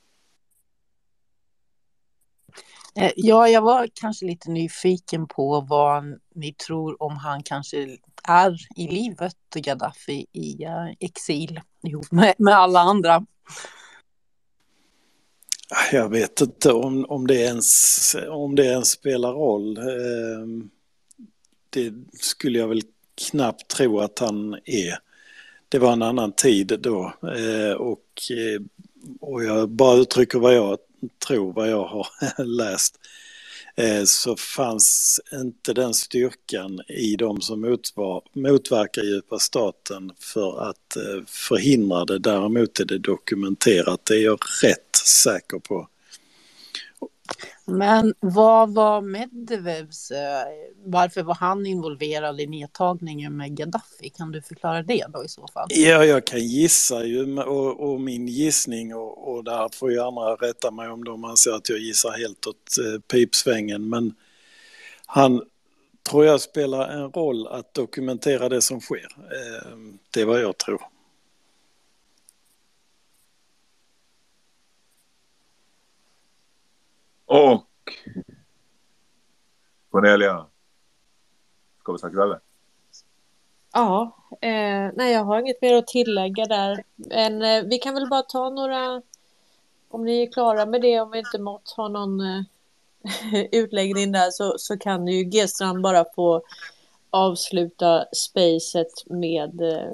Eh, 2.96 3.12
ja, 3.16 3.48
jag 3.48 3.62
var 3.62 3.88
kanske 3.94 4.26
lite 4.26 4.50
nyfiken 4.50 5.26
på 5.26 5.60
vad 5.60 6.20
ni 6.34 6.52
tror 6.52 7.02
om 7.02 7.16
han 7.16 7.42
kanske 7.42 7.98
är 8.22 8.56
i 8.76 8.88
livet, 8.88 9.36
Gaddafi, 9.54 10.26
i 10.32 10.66
uh, 10.66 10.94
exil 11.00 11.60
ihop 11.82 12.12
med, 12.12 12.34
med 12.38 12.54
alla 12.54 12.80
andra. 12.80 13.26
Jag 15.92 16.08
vet 16.08 16.40
inte 16.40 16.72
om, 16.72 17.04
om, 17.04 17.26
det 17.26 17.36
ens, 17.36 18.16
om 18.28 18.54
det 18.54 18.64
ens 18.64 18.90
spelar 18.90 19.32
roll. 19.32 19.78
Ehm, 19.78 20.70
det 21.70 21.92
skulle 22.20 22.58
jag 22.58 22.68
väl 22.68 22.82
knappt 23.14 23.68
tro 23.68 24.00
att 24.00 24.18
han 24.18 24.54
är. 24.64 24.98
Det 25.68 25.78
var 25.78 25.92
en 25.92 26.02
annan 26.02 26.32
tid 26.32 26.78
då 26.80 27.14
eh, 27.22 27.72
och, 27.72 28.22
eh, 28.30 28.62
och 29.20 29.44
jag 29.44 29.68
bara 29.68 29.96
uttrycker 29.96 30.38
vad 30.38 30.54
jag 30.54 30.78
tror, 31.26 31.52
vad 31.52 31.70
jag 31.70 31.84
har 31.84 32.06
läst. 32.44 33.00
Eh, 33.76 34.04
så 34.04 34.36
fanns 34.36 35.20
inte 35.32 35.72
den 35.72 35.94
styrkan 35.94 36.80
i 36.88 37.16
de 37.16 37.40
som 37.40 37.60
motvar, 37.60 38.22
motverkar 38.32 39.02
djupa 39.02 39.38
staten 39.38 40.12
för 40.18 40.68
att 40.68 40.96
förhindra 41.26 42.04
det. 42.04 42.18
Däremot 42.18 42.80
är 42.80 42.84
det 42.84 42.98
dokumenterat, 42.98 44.04
det 44.04 44.14
är 44.14 44.24
jag 44.24 44.38
rätt 44.62 44.96
säker 44.96 45.58
på. 45.58 45.88
Men 47.64 48.14
vad 48.20 48.74
var 48.74 49.00
Medvevs, 49.00 50.10
eh, 50.10 50.44
varför 50.84 51.22
var 51.22 51.34
han 51.34 51.66
involverad 51.66 52.40
i 52.40 52.46
nedtagningen 52.46 53.36
med 53.36 53.56
Gaddafi? 53.56 54.08
Kan 54.08 54.32
du 54.32 54.42
förklara 54.42 54.82
det 54.82 55.06
då 55.08 55.24
i 55.24 55.28
så 55.28 55.48
fall? 55.52 55.66
Ja, 55.70 56.04
jag 56.04 56.26
kan 56.26 56.40
gissa 56.40 57.04
ju 57.04 57.38
och, 57.40 57.92
och 57.92 58.00
min 58.00 58.28
gissning 58.28 58.94
och, 58.94 59.34
och 59.34 59.44
där 59.44 59.68
får 59.72 59.92
ju 59.92 60.00
andra 60.00 60.34
rätta 60.34 60.70
mig 60.70 60.88
om 60.88 61.04
de 61.04 61.24
anser 61.24 61.50
att 61.50 61.68
jag 61.68 61.78
gissar 61.78 62.18
helt 62.18 62.46
åt 62.46 62.78
eh, 62.78 63.00
pipsvängen. 63.00 63.88
Men 63.88 64.14
han 65.06 65.42
tror 66.10 66.24
jag 66.24 66.40
spelar 66.40 66.88
en 66.88 67.12
roll 67.12 67.46
att 67.46 67.74
dokumentera 67.74 68.48
det 68.48 68.62
som 68.62 68.80
sker. 68.80 69.08
Eh, 69.16 69.76
det 70.10 70.20
är 70.20 70.24
vad 70.24 70.40
jag 70.40 70.58
tror. 70.58 70.93
Och 77.34 77.64
Cornelia, 79.90 80.46
ska 81.80 81.92
vi 81.92 81.98
snacka 81.98 82.14
kvällen? 82.14 82.40
Ja, 83.72 84.16
eh, 84.40 84.90
nej 84.94 85.12
jag 85.12 85.24
har 85.24 85.40
inget 85.40 85.62
mer 85.62 85.74
att 85.74 85.86
tillägga 85.86 86.44
där. 86.44 86.84
Men 86.94 87.42
eh, 87.42 87.64
vi 87.64 87.78
kan 87.78 87.94
väl 87.94 88.08
bara 88.08 88.22
ta 88.22 88.50
några, 88.50 89.02
om 89.88 90.04
ni 90.04 90.22
är 90.22 90.32
klara 90.32 90.66
med 90.66 90.82
det, 90.82 91.00
om 91.00 91.10
vi 91.10 91.18
inte 91.18 91.38
mått 91.38 91.74
ha 91.76 91.88
någon 91.88 92.20
eh, 92.20 92.42
utläggning 93.52 94.12
där 94.12 94.30
så, 94.30 94.54
så 94.58 94.78
kan 94.78 95.06
ju 95.06 95.24
G-strand 95.24 95.82
bara 95.82 96.04
få 96.14 96.42
avsluta 97.10 98.04
spacet 98.12 99.06
med 99.06 99.60
eh, 99.60 99.92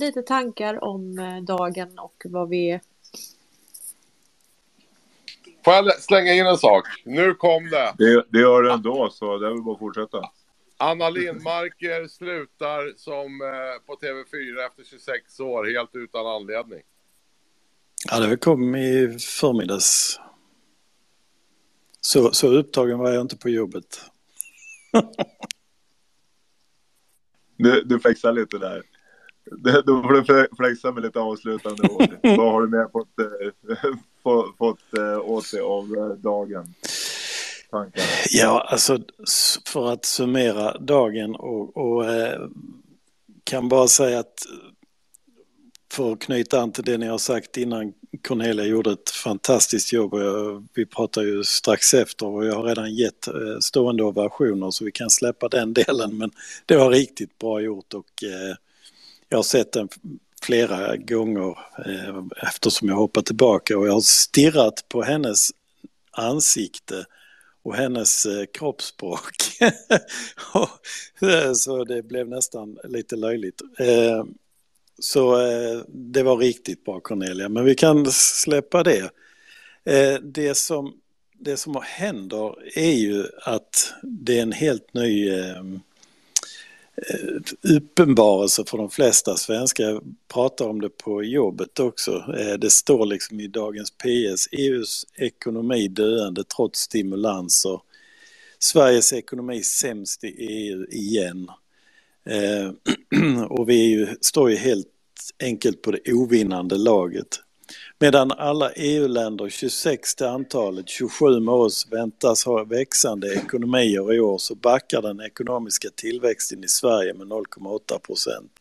lite 0.00 0.22
tankar 0.22 0.84
om 0.84 1.18
eh, 1.18 1.42
dagen 1.42 1.98
och 1.98 2.22
vad 2.24 2.48
vi 2.48 2.80
Får 5.68 5.74
jag 5.74 6.02
slänga 6.02 6.32
in 6.32 6.46
en 6.46 6.58
sak? 6.58 6.86
Nu 7.04 7.34
kom 7.34 7.70
det. 7.70 7.94
Det, 7.98 8.24
det 8.28 8.38
gör 8.38 8.62
det 8.62 8.72
ändå, 8.72 9.10
så 9.10 9.38
det 9.38 9.46
är 9.46 9.50
väl 9.50 9.62
bara 9.62 9.72
att 9.72 9.78
fortsätta. 9.78 10.30
Anna 10.76 11.10
Lindmarker 11.10 12.08
slutar 12.08 12.96
som 12.96 13.40
eh, 13.40 13.86
på 13.86 13.94
TV4 13.94 14.66
efter 14.66 14.84
26 14.84 15.40
år, 15.40 15.64
helt 15.64 15.90
utan 15.92 16.26
anledning. 16.26 16.80
Ja, 18.10 18.20
det 18.20 18.36
kom 18.36 18.76
i 18.76 19.18
förmiddags. 19.18 20.20
Så, 22.00 22.32
så 22.32 22.48
upptagen 22.48 22.98
var 22.98 23.10
jag 23.10 23.20
inte 23.20 23.36
på 23.36 23.48
jobbet. 23.48 24.00
du, 27.56 27.82
du 27.82 28.00
flexar 28.00 28.32
lite 28.32 28.58
där. 28.58 28.82
Då 29.84 30.02
får 30.02 30.12
du 30.12 30.48
flexa 30.56 30.92
med 30.92 31.02
lite 31.02 31.20
avslutande 31.20 31.88
ord. 31.88 32.18
Vad 32.22 32.52
har 32.52 32.62
du 32.62 32.68
mer 32.68 32.88
fått, 32.92 33.18
äh, 33.18 33.98
få, 34.22 34.54
fått 34.58 34.94
äh, 34.94 35.18
åt 35.18 35.46
sig 35.46 35.60
av 35.60 35.94
eh, 35.96 36.08
dagen? 36.08 36.74
Tankar? 37.70 38.04
Ja, 38.30 38.66
alltså 38.70 38.98
för 39.66 39.92
att 39.92 40.04
summera 40.04 40.78
dagen 40.78 41.34
och, 41.34 41.76
och 41.76 42.10
eh, 42.10 42.48
kan 43.44 43.68
bara 43.68 43.88
säga 43.88 44.18
att 44.18 44.46
för 45.92 46.12
att 46.12 46.18
knyta 46.18 46.60
an 46.60 46.72
till 46.72 46.84
det 46.84 46.98
ni 46.98 47.06
har 47.06 47.18
sagt 47.18 47.56
innan, 47.56 47.92
Cornelia 48.22 48.64
gjorde 48.64 48.92
ett 48.92 49.10
fantastiskt 49.10 49.92
jobb 49.92 50.14
och 50.14 50.20
jag, 50.20 50.68
vi 50.74 50.86
pratar 50.86 51.22
ju 51.22 51.44
strax 51.44 51.94
efter 51.94 52.26
och 52.26 52.46
jag 52.46 52.54
har 52.54 52.62
redan 52.62 52.94
gett 52.94 53.28
stående 53.60 54.02
ovationer 54.02 54.70
så 54.70 54.84
vi 54.84 54.92
kan 54.92 55.10
släppa 55.10 55.48
den 55.48 55.74
delen 55.86 56.18
men 56.18 56.30
det 56.66 56.76
var 56.76 56.90
riktigt 56.90 57.38
bra 57.38 57.60
gjort 57.60 57.94
och 57.94 58.24
eh, 58.24 58.56
jag 59.28 59.38
har 59.38 59.42
sett 59.42 59.72
den 59.72 59.88
flera 60.42 60.96
gånger 60.96 61.58
eh, 61.86 62.22
eftersom 62.48 62.88
jag 62.88 62.96
hoppar 62.96 63.22
tillbaka 63.22 63.78
och 63.78 63.86
jag 63.86 63.92
har 63.92 64.00
stirrat 64.00 64.84
på 64.88 65.02
hennes 65.02 65.50
ansikte 66.10 67.04
och 67.62 67.74
hennes 67.74 68.26
eh, 68.26 68.44
kroppsspråk. 68.52 69.34
Eh, 71.22 71.52
så 71.52 71.84
det 71.84 72.02
blev 72.02 72.28
nästan 72.28 72.78
lite 72.84 73.16
löjligt. 73.16 73.62
Eh, 73.78 74.24
så 74.98 75.40
eh, 75.40 75.80
det 75.88 76.22
var 76.22 76.36
riktigt 76.36 76.84
bra 76.84 77.00
Cornelia, 77.00 77.48
men 77.48 77.64
vi 77.64 77.74
kan 77.74 78.06
släppa 78.12 78.82
det. 78.82 79.10
Eh, 79.84 80.20
det, 80.22 80.56
som, 80.56 80.94
det 81.38 81.56
som 81.56 81.80
händer 81.82 82.78
är 82.78 82.92
ju 82.92 83.24
att 83.42 83.94
det 84.02 84.38
är 84.38 84.42
en 84.42 84.52
helt 84.52 84.94
ny 84.94 85.30
eh, 85.30 85.62
Eh, 87.06 87.76
uppenbarelse 87.76 88.64
för 88.66 88.78
de 88.78 88.90
flesta 88.90 89.36
svenskar. 89.36 89.84
Jag 89.84 90.02
pratar 90.32 90.68
om 90.68 90.80
det 90.80 90.88
på 90.88 91.22
jobbet 91.24 91.80
också. 91.80 92.34
Eh, 92.38 92.54
det 92.58 92.70
står 92.70 93.06
liksom 93.06 93.40
i 93.40 93.46
dagens 93.46 93.90
PS, 93.90 94.48
EUs 94.52 95.06
ekonomi 95.14 95.88
döende 95.88 96.44
trots 96.44 96.80
stimulanser. 96.80 97.80
Sveriges 98.58 99.12
ekonomi 99.12 99.62
sämst 99.62 100.24
i 100.24 100.28
EU 100.28 100.86
igen. 100.86 101.48
Eh, 102.26 102.70
och 103.48 103.68
vi 103.68 103.90
ju, 103.90 104.06
står 104.20 104.50
ju 104.50 104.56
helt 104.56 104.86
enkelt 105.42 105.82
på 105.82 105.90
det 105.90 106.12
ovinnande 106.12 106.78
laget. 106.78 107.40
Medan 108.00 108.32
alla 108.32 108.72
EU-länder, 108.72 109.48
26 109.48 110.14
till 110.14 110.26
antalet, 110.26 110.88
27 110.88 111.40
med 111.40 111.54
oss, 111.54 111.86
väntas 111.90 112.44
ha 112.44 112.64
växande 112.64 113.34
ekonomier 113.34 114.14
i 114.14 114.20
år 114.20 114.38
så 114.38 114.54
backar 114.54 115.02
den 115.02 115.20
ekonomiska 115.20 115.88
tillväxten 115.94 116.64
i 116.64 116.68
Sverige 116.68 117.14
med 117.14 117.26
0,8 117.26 117.98
procent. 117.98 118.52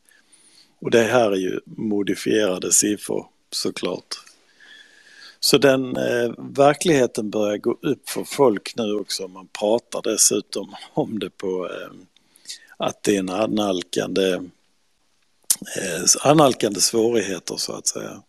Och 0.80 0.92
det 0.92 1.04
här 1.04 1.32
är 1.32 1.36
ju 1.36 1.60
modifierade 1.66 2.72
siffror 2.72 3.28
såklart. 3.52 4.16
Så 5.40 5.58
den 5.58 5.98
eh, 5.98 6.32
verkligheten 6.38 7.30
börjar 7.30 7.58
gå 7.58 7.78
upp 7.82 8.10
för 8.10 8.24
folk 8.24 8.74
nu 8.76 8.94
också. 8.94 9.28
Man 9.28 9.48
pratar 9.60 10.02
dessutom 10.02 10.76
om 10.94 11.20
det 11.20 11.30
på 11.30 11.66
eh, 11.66 11.92
att 12.78 13.04
det 13.04 13.16
är 13.16 13.20
en 13.20 13.30
analkande, 13.30 14.34
eh, 15.78 16.04
analkande 16.24 16.82
svårigheter 16.82 17.56
så 17.58 17.74
att 17.74 17.88
säga. 17.88 18.22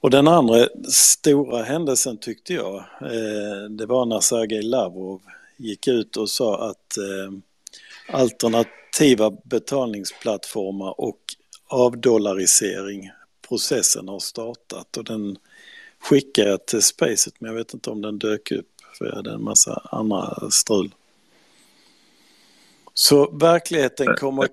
Och 0.00 0.10
den 0.10 0.28
andra 0.28 0.68
stora 0.88 1.62
händelsen 1.62 2.18
tyckte 2.18 2.54
jag, 2.54 2.76
eh, 3.00 3.70
det 3.70 3.86
var 3.86 4.06
när 4.06 4.20
Sergej 4.20 4.62
Lavrov 4.62 5.20
gick 5.56 5.88
ut 5.88 6.16
och 6.16 6.30
sa 6.30 6.70
att 6.70 6.96
eh, 6.98 7.32
alternativa 8.16 9.30
betalningsplattformar 9.44 11.00
och 11.00 11.20
avdollarisering, 11.66 13.10
processen 13.48 14.08
har 14.08 14.18
startat 14.18 14.96
och 14.96 15.04
den 15.04 15.38
skickade 16.02 16.50
jag 16.50 16.66
till 16.66 16.82
Spacet 16.82 17.34
men 17.38 17.50
jag 17.50 17.56
vet 17.58 17.74
inte 17.74 17.90
om 17.90 18.02
den 18.02 18.18
dök 18.18 18.52
upp 18.52 18.66
för 18.98 19.06
jag 19.06 19.14
hade 19.14 19.32
en 19.32 19.44
massa 19.44 19.88
andra 19.90 20.50
strul. 20.50 20.94
Så 23.00 23.30
verkligheten 23.32 24.16
kommer, 24.16 24.48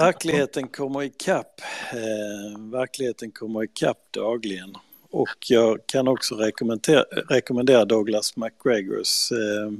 verkligheten 0.00 0.68
kommer 0.68 1.02
ikapp. 1.02 1.60
Eh, 1.92 2.60
verkligheten 2.70 3.30
kommer 3.30 3.64
ikapp 3.64 3.98
dagligen. 4.10 4.74
Och 5.10 5.36
jag 5.48 5.86
kan 5.86 6.08
också 6.08 6.34
rekommendera, 6.34 7.02
rekommendera 7.28 7.84
Douglas 7.84 8.36
McGregors 8.36 9.32
eh, 9.32 9.72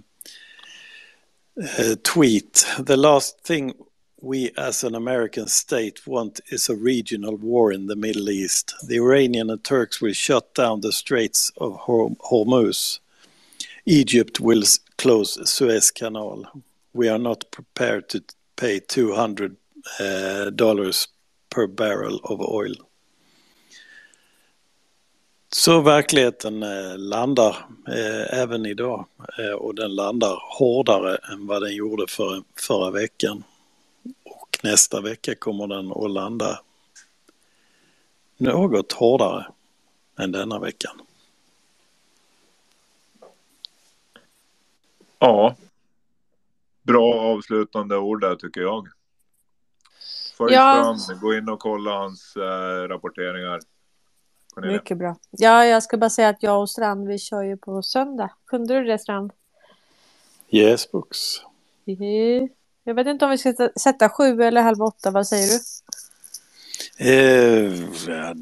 eh, 1.86 1.94
tweet. 1.94 2.66
The 2.86 2.96
last 2.96 3.44
thing 3.44 3.74
we 4.22 4.50
as 4.56 4.84
an 4.84 4.94
American 4.94 5.46
state 5.46 5.94
want 6.06 6.40
is 6.46 6.70
a 6.70 6.74
regional 6.74 7.36
war 7.38 7.72
in 7.72 7.88
the 7.88 7.96
Middle 7.96 8.30
East. 8.30 8.76
The 8.88 8.96
Iranian 8.96 9.50
and 9.50 9.64
Turks 9.64 10.02
will 10.02 10.14
shut 10.14 10.54
down 10.54 10.80
the 10.80 10.92
Straits 10.92 11.52
of 11.56 11.76
Hormuz. 12.30 13.00
Egypt 13.84 14.40
will 14.40 14.64
close 14.96 15.50
Suez 15.50 15.90
Canal. 15.90 16.62
We 16.92 17.08
are 17.08 17.18
not 17.18 17.50
prepared 17.50 18.08
to 18.08 18.18
pay 18.56 18.80
200 18.80 19.56
uh, 20.00 20.06
eh, 20.06 20.46
dollars 20.46 21.08
per 21.54 21.66
barrel 21.66 22.20
of 22.22 22.40
oil. 22.40 22.76
Så 25.50 25.80
verkligheten 25.80 26.62
eh, 26.62 26.98
landar 26.98 27.56
eh, 27.88 28.38
även 28.38 28.66
idag 28.66 29.06
eh, 29.38 29.52
och 29.52 29.74
den 29.74 29.94
landar 29.94 30.38
hårdare 30.58 31.16
än 31.32 31.46
vad 31.46 31.62
den 31.62 31.74
gjorde 31.74 32.06
för, 32.08 32.42
förra 32.56 32.90
veckan. 32.90 33.44
Och 34.24 34.58
nästa 34.62 35.00
vecka 35.00 35.34
kommer 35.34 35.66
den 35.66 35.92
att 35.92 36.10
landa 36.10 36.60
något 38.36 38.92
hårdare 38.92 39.46
än 40.18 40.32
denna 40.32 40.58
veckan. 40.58 41.00
Ja. 45.18 45.56
Bra 46.92 47.14
avslutande 47.14 47.96
ord 47.96 48.20
där 48.20 48.36
tycker 48.36 48.60
jag. 48.60 48.88
Följ 50.36 50.54
Ja. 50.54 50.96
Strand, 50.98 51.20
gå 51.20 51.34
in 51.34 51.48
och 51.48 51.60
kolla 51.60 51.90
hans 51.90 52.36
eh, 52.36 52.88
rapporteringar. 52.88 53.60
Mycket 54.56 54.98
bra. 54.98 55.16
Ja, 55.30 55.64
jag 55.64 55.82
ska 55.82 55.96
bara 55.96 56.10
säga 56.10 56.28
att 56.28 56.42
jag 56.42 56.60
och 56.60 56.70
Strand, 56.70 57.08
vi 57.08 57.18
kör 57.18 57.42
ju 57.42 57.56
på 57.56 57.82
söndag. 57.82 58.30
Kunde 58.46 58.74
du 58.74 58.84
det 58.84 58.98
Strand? 58.98 59.32
Yes 60.50 60.90
books. 60.92 61.18
Jag 62.84 62.94
vet 62.94 63.06
inte 63.06 63.24
om 63.24 63.30
vi 63.30 63.38
ska 63.38 63.68
sätta- 63.80 64.08
sju 64.08 64.42
eller 64.42 64.62
halv 64.62 64.82
åtta, 64.82 65.10
vad 65.10 65.26
säger 65.26 65.48
du? 65.48 65.60
Eh, 66.98 67.72
ja, 68.06 68.34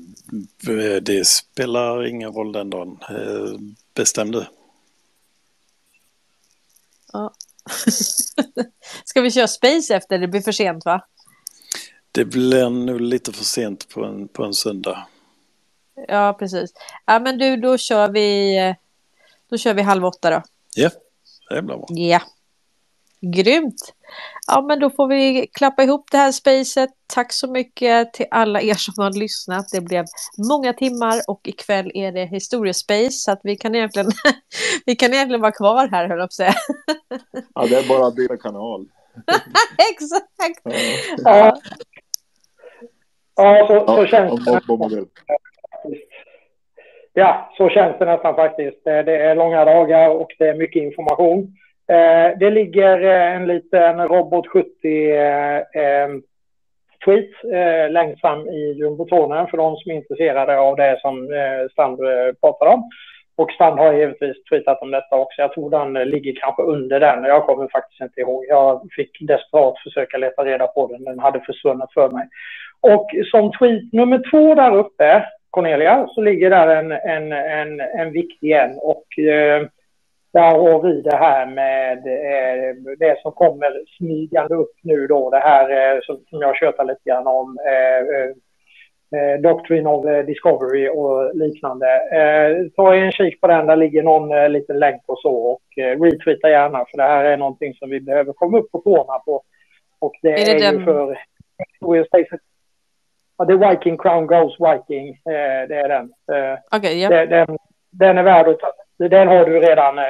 det 1.00 1.26
spelar 1.26 2.06
ingen 2.06 2.32
roll 2.32 2.52
den 2.52 2.70
dagen. 2.70 2.98
Eh, 3.10 3.58
bestäm 3.94 4.30
du. 4.30 4.46
Ja. 7.12 7.32
ska 9.04 9.20
vi 9.20 9.30
köra 9.30 9.48
Space 9.48 9.94
efter? 9.94 10.18
Det 10.18 10.28
blir 10.28 10.40
för 10.40 10.52
sent 10.52 10.84
va? 10.84 11.06
Det 12.12 12.24
blir 12.24 12.70
nog 12.70 13.00
lite 13.00 13.32
för 13.32 13.44
sent 13.44 13.88
på 13.88 14.04
en, 14.04 14.28
på 14.28 14.44
en 14.44 14.54
söndag. 14.54 15.06
Ja, 16.08 16.36
precis. 16.38 16.72
Ja, 17.04 17.18
men 17.18 17.38
du, 17.38 17.56
då 17.56 17.78
kör 17.78 18.08
vi, 18.08 18.74
då 19.50 19.56
kör 19.56 19.74
vi 19.74 19.82
halv 19.82 20.04
åtta 20.04 20.30
då. 20.30 20.42
Ja, 20.74 20.90
det 21.50 21.62
blir 21.62 21.76
bra. 21.76 21.86
Ja. 21.88 22.20
Grymt. 23.20 23.94
Ja, 24.46 24.62
men 24.62 24.80
då 24.80 24.90
får 24.90 25.08
vi 25.08 25.46
klappa 25.52 25.82
ihop 25.82 26.08
det 26.12 26.18
här 26.18 26.32
spacet. 26.32 26.90
Tack 27.14 27.32
så 27.32 27.50
mycket 27.50 28.12
till 28.12 28.26
alla 28.30 28.60
er 28.60 28.74
som 28.74 29.04
har 29.04 29.18
lyssnat. 29.20 29.68
Det 29.72 29.80
blev 29.80 30.04
många 30.50 30.72
timmar 30.72 31.14
och 31.28 31.40
ikväll 31.44 31.90
är 31.94 32.12
det 32.12 32.24
historiespace 32.24 33.10
så 33.10 33.32
att 33.32 33.40
vi 33.42 33.56
kan 33.56 33.74
egentligen, 33.74 34.08
vi 34.86 34.96
kan 34.96 35.14
egentligen 35.14 35.40
vara 35.40 35.52
kvar 35.52 35.88
här, 35.88 36.08
höll 36.08 36.18
jag 36.18 36.18
på 36.18 36.24
att 36.24 36.32
säga. 36.32 36.54
Ja, 37.54 37.66
det 37.66 37.76
är 37.76 37.88
bara 37.88 38.06
att 38.06 38.16
byta 38.16 38.36
kanal. 38.36 38.86
Exakt. 39.92 40.60
Ja, 41.16 41.56
ja 43.36 43.66
så, 43.68 43.96
så 43.96 44.06
känns 44.06 44.44
det. 44.44 45.06
Ja, 47.12 47.52
så 47.56 47.68
känns 47.68 47.98
det 47.98 48.04
nästan 48.04 48.34
faktiskt. 48.34 48.84
Det 48.84 49.02
det 49.02 49.16
är 49.16 49.34
långa 49.34 49.64
dagar 49.64 50.08
och 50.08 50.28
det 50.38 50.48
är 50.48 50.54
mycket 50.54 50.82
information. 50.82 51.56
Eh, 51.88 52.38
Det 52.38 52.50
ligger 52.50 53.04
eh, 53.04 53.36
en 53.36 53.46
liten 53.46 54.08
Robot 54.08 54.46
70 54.46 55.10
eh, 55.12 55.56
eh, 55.56 56.08
tweet 57.04 57.30
eh, 57.52 57.90
längst 57.90 58.20
fram 58.20 58.48
i 58.48 58.72
jumbotronen 58.72 59.46
för 59.46 59.56
de 59.56 59.76
som 59.76 59.92
är 59.92 59.96
intresserade 59.96 60.58
av 60.58 60.76
det 60.76 60.98
som 61.00 61.32
eh, 61.32 61.70
Strand 61.72 62.00
eh, 62.00 62.32
pratar 62.40 62.66
om. 62.66 62.90
Och 63.36 63.50
Strand 63.50 63.78
har 63.78 63.92
givetvis 63.92 64.44
tweetat 64.44 64.82
om 64.82 64.90
detta 64.90 65.16
också. 65.16 65.42
Jag 65.42 65.52
tror 65.52 65.70
den 65.70 65.96
eh, 65.96 66.06
ligger 66.06 66.34
kanske 66.40 66.62
under 66.62 67.00
den. 67.00 67.24
Jag 67.24 67.46
kommer 67.46 67.68
faktiskt 67.68 68.00
inte 68.00 68.20
ihåg. 68.20 68.44
Jag 68.48 68.88
fick 68.96 69.10
desperat 69.20 69.78
försöka 69.78 70.18
leta 70.18 70.44
reda 70.44 70.66
på 70.66 70.86
den. 70.86 71.04
Den 71.04 71.18
hade 71.18 71.40
försvunnit 71.40 71.92
för 71.94 72.10
mig. 72.10 72.28
Och 72.80 73.06
som 73.30 73.52
tweet 73.52 73.92
nummer 73.92 74.30
två 74.30 74.54
där 74.54 74.76
uppe, 74.76 75.24
Cornelia, 75.50 76.06
så 76.08 76.20
ligger 76.20 76.50
där 76.50 76.76
en, 76.76 76.92
en, 76.92 77.32
en, 77.32 77.80
en 77.80 78.12
viktig 78.12 78.50
en. 78.50 78.78
Och 78.78 79.18
eh, 79.18 79.66
där 80.40 80.58
har 80.58 80.82
vi 80.82 81.00
det 81.00 81.16
här 81.16 81.46
med 81.46 81.98
eh, 82.06 82.74
det 82.98 83.20
som 83.22 83.32
kommer 83.32 83.84
smygande 83.98 84.54
upp 84.54 84.72
nu 84.82 85.06
då. 85.06 85.30
Det 85.30 85.38
här 85.38 85.94
eh, 85.94 86.00
som, 86.02 86.16
som 86.30 86.40
jag 86.40 86.56
tjötar 86.56 86.84
lite 86.84 87.00
grann 87.10 87.26
om. 87.26 87.58
Eh, 87.66 88.00
eh, 88.16 88.30
eh, 89.20 89.40
Doctrine 89.40 89.88
of 89.90 90.06
eh, 90.06 90.24
Discovery 90.24 90.88
och 90.88 91.36
liknande. 91.36 91.86
Eh, 92.12 92.68
ta 92.76 92.94
en 92.94 93.12
kik 93.12 93.40
på 93.40 93.46
den, 93.46 93.66
där 93.66 93.76
ligger 93.76 94.02
någon 94.02 94.32
eh, 94.38 94.48
liten 94.48 94.78
länk 94.78 95.02
och 95.06 95.18
så. 95.18 95.34
Och 95.36 95.78
eh, 95.78 96.00
retweeta 96.00 96.50
gärna 96.50 96.78
för 96.90 96.96
det 96.96 97.02
här 97.02 97.24
är 97.24 97.36
någonting 97.36 97.74
som 97.74 97.90
vi 97.90 98.00
behöver 98.00 98.32
komma 98.32 98.58
upp 98.58 98.70
på 98.72 98.78
tårna 98.78 99.18
på. 99.18 99.42
Och 99.98 100.12
det 100.22 100.28
Är 100.28 100.32
är, 100.32 100.58
det 100.58 100.64
ju 100.66 100.76
den- 100.76 100.84
för 100.84 101.18
Ja, 103.38 103.44
det 103.44 103.52
är 103.52 103.70
Viking 103.70 103.98
Crown 103.98 104.26
Goes 104.26 104.56
Viking. 104.60 105.08
Eh, 105.08 105.68
det 105.68 105.76
är 105.76 105.88
den. 105.88 106.12
Okej, 106.76 107.02
ja. 107.02 107.08
det- 107.08 107.26
den. 107.26 107.58
Den 107.90 108.18
är 108.18 108.22
värd 108.22 108.48
att 108.48 108.58
ta. 108.58 108.72
Den 108.98 109.28
har 109.28 109.44
du 109.44 109.60
redan. 109.60 109.98
Eh, 109.98 110.04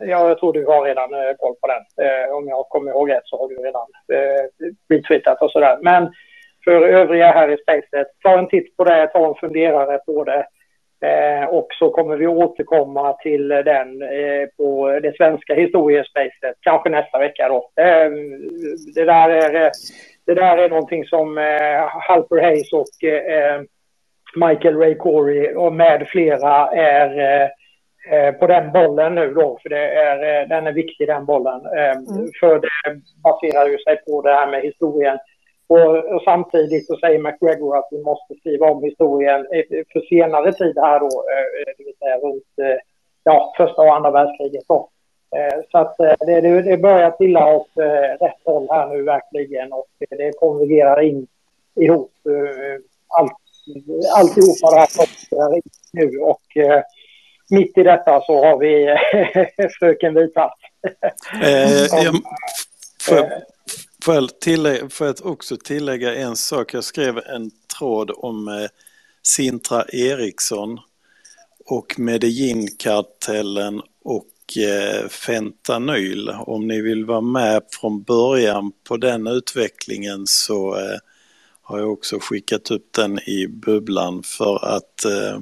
ja, 0.00 0.28
jag 0.28 0.38
tror 0.38 0.52
du 0.52 0.66
har 0.66 0.84
redan 0.84 1.14
eh, 1.14 1.34
koll 1.38 1.54
på 1.60 1.66
den. 1.66 2.06
Eh, 2.06 2.30
om 2.36 2.48
jag 2.48 2.68
kommer 2.68 2.90
ihåg 2.90 3.10
rätt 3.10 3.24
så 3.24 3.38
har 3.38 3.48
du 3.48 3.54
redan 3.54 3.86
eh, 4.12 4.68
retweetat 4.88 5.42
och 5.42 5.50
sådär. 5.50 5.78
Men 5.82 6.12
för 6.64 6.82
övriga 6.82 7.32
här 7.32 7.48
i 7.48 7.56
spacet, 7.56 8.06
ta 8.22 8.38
en 8.38 8.48
titt 8.48 8.76
på 8.76 8.84
det, 8.84 9.06
ta 9.06 9.28
en 9.28 9.34
funderare 9.34 9.98
på 9.98 10.24
det. 10.24 10.46
Eh, 11.02 11.44
och 11.44 11.68
så 11.78 11.90
kommer 11.90 12.16
vi 12.16 12.26
återkomma 12.26 13.12
till 13.12 13.48
den 13.48 14.02
eh, 14.02 14.48
på 14.56 15.00
det 15.02 15.16
svenska 15.16 15.54
historiespacet, 15.54 16.56
kanske 16.60 16.90
nästa 16.90 17.18
vecka 17.18 17.48
då. 17.48 17.82
Eh, 17.82 18.10
det, 18.94 19.04
där 19.04 19.28
är, 19.28 19.54
eh, 19.54 19.70
det 20.26 20.34
där 20.34 20.58
är 20.58 20.68
någonting 20.68 21.04
som 21.04 21.38
eh, 21.38 21.88
Halper 22.08 22.42
Hayes 22.42 22.72
och 22.72 23.04
eh, 23.08 23.62
Michael 24.36 24.76
Ray 24.76 24.94
Corey 24.94 25.54
och 25.54 25.72
med 25.72 26.08
flera 26.08 26.68
är 26.68 27.18
eh, 27.18 27.48
på 28.38 28.46
den 28.46 28.72
bollen 28.72 29.14
nu 29.14 29.34
då, 29.34 29.58
för 29.62 29.68
det 29.68 29.88
är, 29.90 30.42
eh, 30.42 30.48
den 30.48 30.66
är 30.66 30.72
viktig 30.72 31.08
den 31.08 31.24
bollen. 31.24 31.60
Eh, 31.66 31.96
För 32.40 32.58
det 32.58 33.00
baserar 33.22 33.66
ju 33.68 33.78
sig 33.78 33.96
på 34.06 34.22
det 34.22 34.32
här 34.32 34.50
med 34.50 34.62
historien. 34.62 35.18
Och, 35.66 35.96
och 36.14 36.22
samtidigt 36.22 36.86
så 36.86 36.96
säger 36.96 37.18
McGregor 37.18 37.76
att 37.78 37.88
vi 37.90 38.02
måste 38.02 38.34
skriva 38.34 38.66
om 38.70 38.82
historien 38.84 39.40
eh, 39.52 39.84
för 39.92 40.00
senare 40.00 40.52
tid 40.52 40.78
här 40.78 41.00
då, 41.00 41.06
eh, 41.06 41.74
det 41.76 41.84
vill 41.84 41.96
säga 41.98 42.16
runt 42.16 42.58
eh, 42.62 42.78
ja, 43.24 43.54
första 43.56 43.82
och 43.82 43.94
andra 43.96 44.10
världskriget 44.10 44.64
då. 44.68 44.88
Eh, 45.36 45.60
Så 45.70 45.78
att 45.78 46.00
eh, 46.00 46.14
det, 46.26 46.40
det, 46.62 46.76
börjar 46.76 47.10
trilla 47.10 47.56
åt 47.56 47.78
eh, 47.78 48.24
rätt 48.26 48.40
håll 48.44 48.68
här 48.70 48.86
nu 48.88 49.02
verkligen 49.02 49.72
och 49.72 49.86
det 50.10 50.32
konvergerar 50.38 51.00
in 51.02 51.26
ihop. 51.80 52.12
eh, 52.26 52.80
Allt, 53.18 53.32
alltihopa 54.18 54.70
det 54.70 55.40
här 55.42 55.60
nu 55.92 56.18
och 56.18 56.56
eh, 56.56 56.82
mitt 57.50 57.78
i 57.78 57.82
detta 57.82 58.20
så 58.20 58.44
har 58.44 58.58
vi 58.58 58.86
fröken 59.78 60.14
Vithatt. 60.14 60.58
Eh, 61.42 61.86
Som- 61.86 62.22
jag, 63.08 63.26
får, 64.04 64.14
jag 64.14 64.40
tillägga, 64.40 64.88
får 64.88 65.06
jag 65.06 65.26
också 65.26 65.56
tillägga 65.56 66.14
en 66.14 66.36
sak? 66.36 66.74
Jag 66.74 66.84
skrev 66.84 67.18
en 67.18 67.50
tråd 67.78 68.10
om 68.16 68.48
eh, 68.48 68.68
Sintra 69.22 69.84
Eriksson 69.92 70.78
och 71.66 71.94
Medellin-kartellen 71.98 73.82
och 74.04 74.58
eh, 74.58 75.08
fentanyl. 75.08 76.30
Om 76.30 76.68
ni 76.68 76.80
vill 76.80 77.04
vara 77.04 77.20
med 77.20 77.62
från 77.80 78.02
början 78.02 78.72
på 78.88 78.96
den 78.96 79.26
utvecklingen 79.26 80.26
så 80.26 80.74
eh, 80.76 80.98
har 81.62 81.78
jag 81.78 81.92
också 81.92 82.18
skickat 82.20 82.70
upp 82.70 82.92
den 82.92 83.18
i 83.18 83.46
bubblan 83.48 84.22
för 84.22 84.64
att 84.76 85.04
eh, 85.04 85.38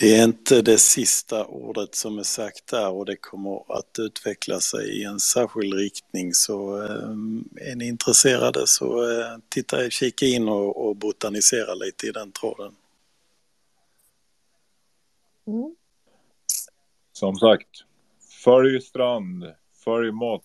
det 0.00 0.16
är 0.16 0.24
inte 0.24 0.62
det 0.62 0.78
sista 0.78 1.44
ordet 1.44 1.94
som 1.94 2.18
är 2.18 2.22
sagt 2.22 2.66
där 2.66 2.90
och 2.90 3.04
det 3.04 3.16
kommer 3.16 3.78
att 3.78 3.98
utveckla 3.98 4.60
sig 4.60 5.00
i 5.00 5.04
en 5.04 5.20
särskild 5.20 5.74
riktning. 5.74 6.34
Så 6.34 6.82
eh, 6.82 7.70
är 7.70 7.76
ni 7.76 7.88
intresserade 7.88 8.66
så 8.66 9.10
eh, 9.10 9.38
titta, 9.48 9.90
kika 9.90 10.26
in 10.26 10.48
och, 10.48 10.86
och 10.86 10.96
botanisera 10.96 11.74
lite 11.74 12.06
i 12.06 12.10
den 12.10 12.32
tråden. 12.32 12.72
Mm. 15.46 15.74
Som 17.12 17.36
sagt, 17.36 17.68
följ 18.44 18.80
Strand, 18.80 19.44
följ 19.84 20.12
Mott, 20.12 20.44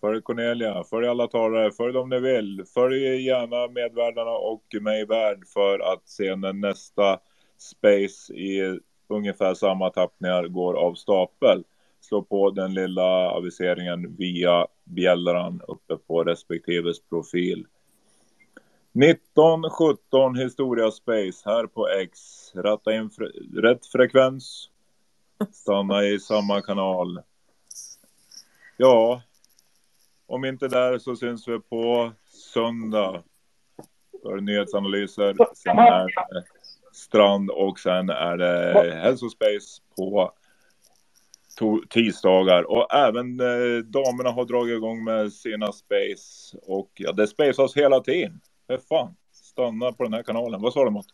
följ 0.00 0.22
Cornelia, 0.22 0.84
följ 0.84 1.06
alla 1.08 1.26
talare, 1.26 1.72
följ 1.72 1.92
dem 1.92 2.08
ni 2.08 2.20
vill. 2.20 2.64
Följ 2.74 3.26
gärna 3.26 3.68
medvärdarna 3.68 4.30
och 4.30 4.64
mig 4.80 5.06
värd 5.06 5.46
för 5.46 5.92
att 5.92 6.08
se 6.08 6.36
när 6.36 6.52
nästa 6.52 7.20
space 7.58 8.34
i 8.34 8.80
ungefär 9.08 9.54
samma 9.54 9.90
tappningar 9.90 10.48
går 10.48 10.74
av 10.74 10.94
stapel. 10.94 11.64
Slå 12.00 12.22
på 12.22 12.50
den 12.50 12.74
lilla 12.74 13.30
aviseringen 13.30 14.16
via 14.16 14.66
bjällran 14.84 15.60
uppe 15.68 15.96
på 15.96 16.24
respektives 16.24 17.00
profil. 17.00 17.66
1917 18.94 20.36
Historia 20.36 20.90
Space 20.90 21.50
här 21.50 21.66
på 21.66 21.88
X. 21.88 22.20
Ratta 22.54 22.94
in 22.94 23.10
fre 23.10 23.26
rätt 23.62 23.86
frekvens. 23.86 24.70
stanna 25.52 26.04
i 26.04 26.18
samma 26.18 26.62
kanal. 26.62 27.22
Ja, 28.76 29.22
om 30.26 30.44
inte 30.44 30.68
där 30.68 30.98
så 30.98 31.16
syns 31.16 31.48
vi 31.48 31.60
på 31.60 32.12
söndag 32.54 33.22
för 34.22 34.40
nyhetsanalyser. 34.40 35.36
Sen 35.54 35.78
är 35.78 36.08
Strand 36.98 37.50
och 37.50 37.78
sen 37.78 38.10
är 38.10 38.36
det 38.36 38.94
Hälsospace 39.02 39.82
på 39.96 40.32
tisdagar. 41.90 42.70
Och 42.70 42.94
även 42.94 43.40
eh, 43.40 43.84
damerna 43.84 44.30
har 44.30 44.44
dragit 44.44 44.76
igång 44.76 45.04
med 45.04 45.32
sina 45.32 45.72
Space. 45.72 46.58
Och 46.66 46.90
ja, 46.94 47.12
det 47.12 47.26
spacas 47.26 47.76
hela 47.76 48.00
tiden. 48.00 48.40
För 48.66 48.78
fan, 48.88 49.14
stanna 49.32 49.92
på 49.92 50.02
den 50.02 50.12
här 50.12 50.22
kanalen. 50.22 50.62
Vad 50.62 50.72
sa 50.72 50.84
du 50.84 50.90
Mott? 50.90 51.06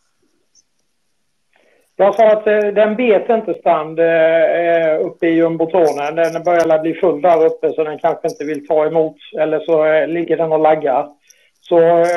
Jag 1.95 2.15
sa 2.15 2.31
att 2.31 2.47
eh, 2.47 2.59
den 2.59 2.95
bet 2.95 3.29
inte 3.29 3.53
Strand 3.53 3.99
eh, 3.99 5.05
uppe 5.05 5.27
i 5.27 5.35
jumbotronen. 5.35 6.15
Den 6.15 6.43
börjar 6.43 6.81
bli 6.81 6.93
full 6.93 7.21
där 7.21 7.45
uppe 7.45 7.73
så 7.73 7.83
den 7.83 7.99
kanske 7.99 8.27
inte 8.27 8.45
vill 8.45 8.67
ta 8.67 8.85
emot. 8.85 9.15
Eller 9.39 9.59
så 9.59 9.85
eh, 9.85 10.07
ligger 10.07 10.37
den 10.37 10.51
och 10.51 10.59
laggar. 10.59 11.09
Så 11.61 11.79
eh, 11.79 12.07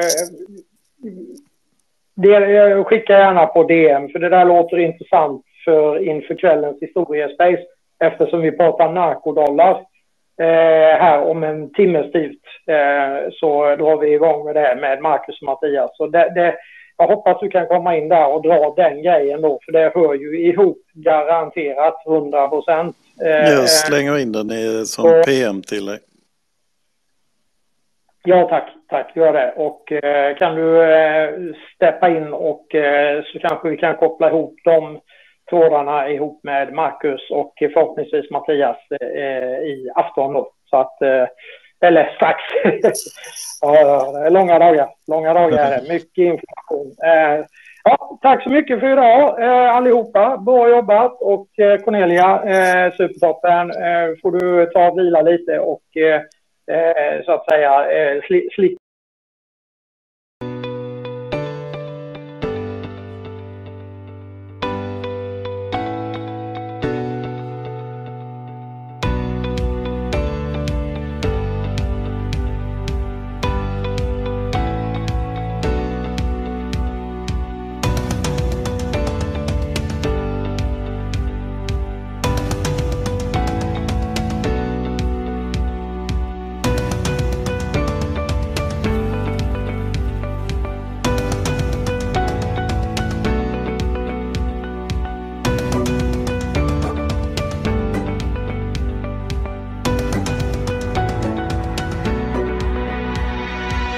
det, 2.22 2.50
jag 2.50 2.86
skickar 2.86 3.18
gärna 3.18 3.46
på 3.46 3.62
DM 3.62 4.08
för 4.08 4.18
det 4.18 4.28
där 4.28 4.44
låter 4.44 4.78
intressant 4.78 5.44
för 5.64 6.08
inför 6.08 6.34
kvällens 6.34 6.76
historiespace 6.80 7.62
eftersom 8.04 8.40
vi 8.40 8.52
pratar 8.52 8.92
narkodollar 8.92 9.74
eh, 10.40 10.98
här 11.00 11.22
om 11.22 11.42
en 11.42 11.72
timmes 11.72 12.12
tid. 12.12 12.38
Eh, 12.66 13.30
så 13.32 13.76
drar 13.76 14.00
vi 14.00 14.14
igång 14.14 14.44
med 14.44 14.54
det 14.54 14.78
med 14.80 15.02
Marcus 15.02 15.40
och 15.40 15.46
Mattias. 15.46 15.90
Så 15.94 16.06
det, 16.06 16.32
det, 16.34 16.54
jag 16.96 17.06
hoppas 17.06 17.40
du 17.40 17.48
kan 17.48 17.66
komma 17.66 17.96
in 17.96 18.08
där 18.08 18.28
och 18.34 18.42
dra 18.42 18.74
den 18.76 19.02
grejen 19.02 19.42
då 19.42 19.60
för 19.64 19.72
det 19.72 19.92
hör 19.94 20.14
ju 20.14 20.48
ihop 20.48 20.78
garanterat 20.94 22.06
100 22.06 22.48
procent. 22.48 22.96
Eh, 23.24 23.52
Jag 23.52 23.70
slänger 23.70 24.18
in 24.18 24.32
den 24.32 24.50
i, 24.50 24.86
som 24.86 25.22
PM 25.26 25.62
till 25.62 25.86
dig. 25.86 25.98
Ja 28.28 28.48
tack, 28.48 28.68
tack, 28.88 29.16
gör 29.16 29.32
det. 29.32 29.52
Och 29.56 29.92
eh, 29.92 30.36
kan 30.36 30.54
du 30.54 30.82
eh, 30.82 31.30
steppa 31.74 32.08
in 32.08 32.32
och 32.32 32.74
eh, 32.74 33.22
så 33.24 33.38
kanske 33.38 33.68
vi 33.68 33.76
kan 33.76 33.96
koppla 33.96 34.28
ihop 34.28 34.54
de 34.64 35.00
trådarna 35.50 36.08
ihop 36.08 36.40
med 36.44 36.72
Marcus 36.72 37.30
och 37.30 37.54
förhoppningsvis 37.58 38.30
Mattias 38.30 38.76
eh, 39.00 39.58
i 39.72 39.90
afton 39.94 40.32
då. 40.32 40.52
Så 40.70 40.76
att, 40.76 41.02
eh, 41.02 41.26
eller 41.80 42.14
strax. 42.16 42.38
ja, 43.62 44.28
långa 44.30 44.58
dagar. 44.58 44.88
Långa 45.06 45.34
dagar 45.34 45.58
är 45.58 45.70
det. 45.70 45.88
Mycket 45.92 46.18
information. 46.18 46.94
Eh, 47.04 47.44
ja, 47.84 48.18
tack 48.22 48.42
så 48.42 48.50
mycket 48.50 48.80
för 48.80 48.92
idag 48.92 49.42
eh, 49.42 49.76
allihopa. 49.76 50.36
Bra 50.36 50.68
jobbat. 50.68 51.20
Och 51.20 51.48
Cornelia, 51.84 52.42
eh, 52.44 52.92
supertoppen. 52.92 53.72
Får 54.22 54.30
du 54.30 54.66
ta 54.66 54.88
och 54.88 54.98
vila 54.98 55.22
lite 55.22 55.58
och 55.58 55.82
Eh, 56.68 57.24
så 57.24 57.32
att 57.32 57.50
säga 57.50 57.90
eh, 57.90 58.22
sli, 58.22 58.48
sli, 58.52 58.76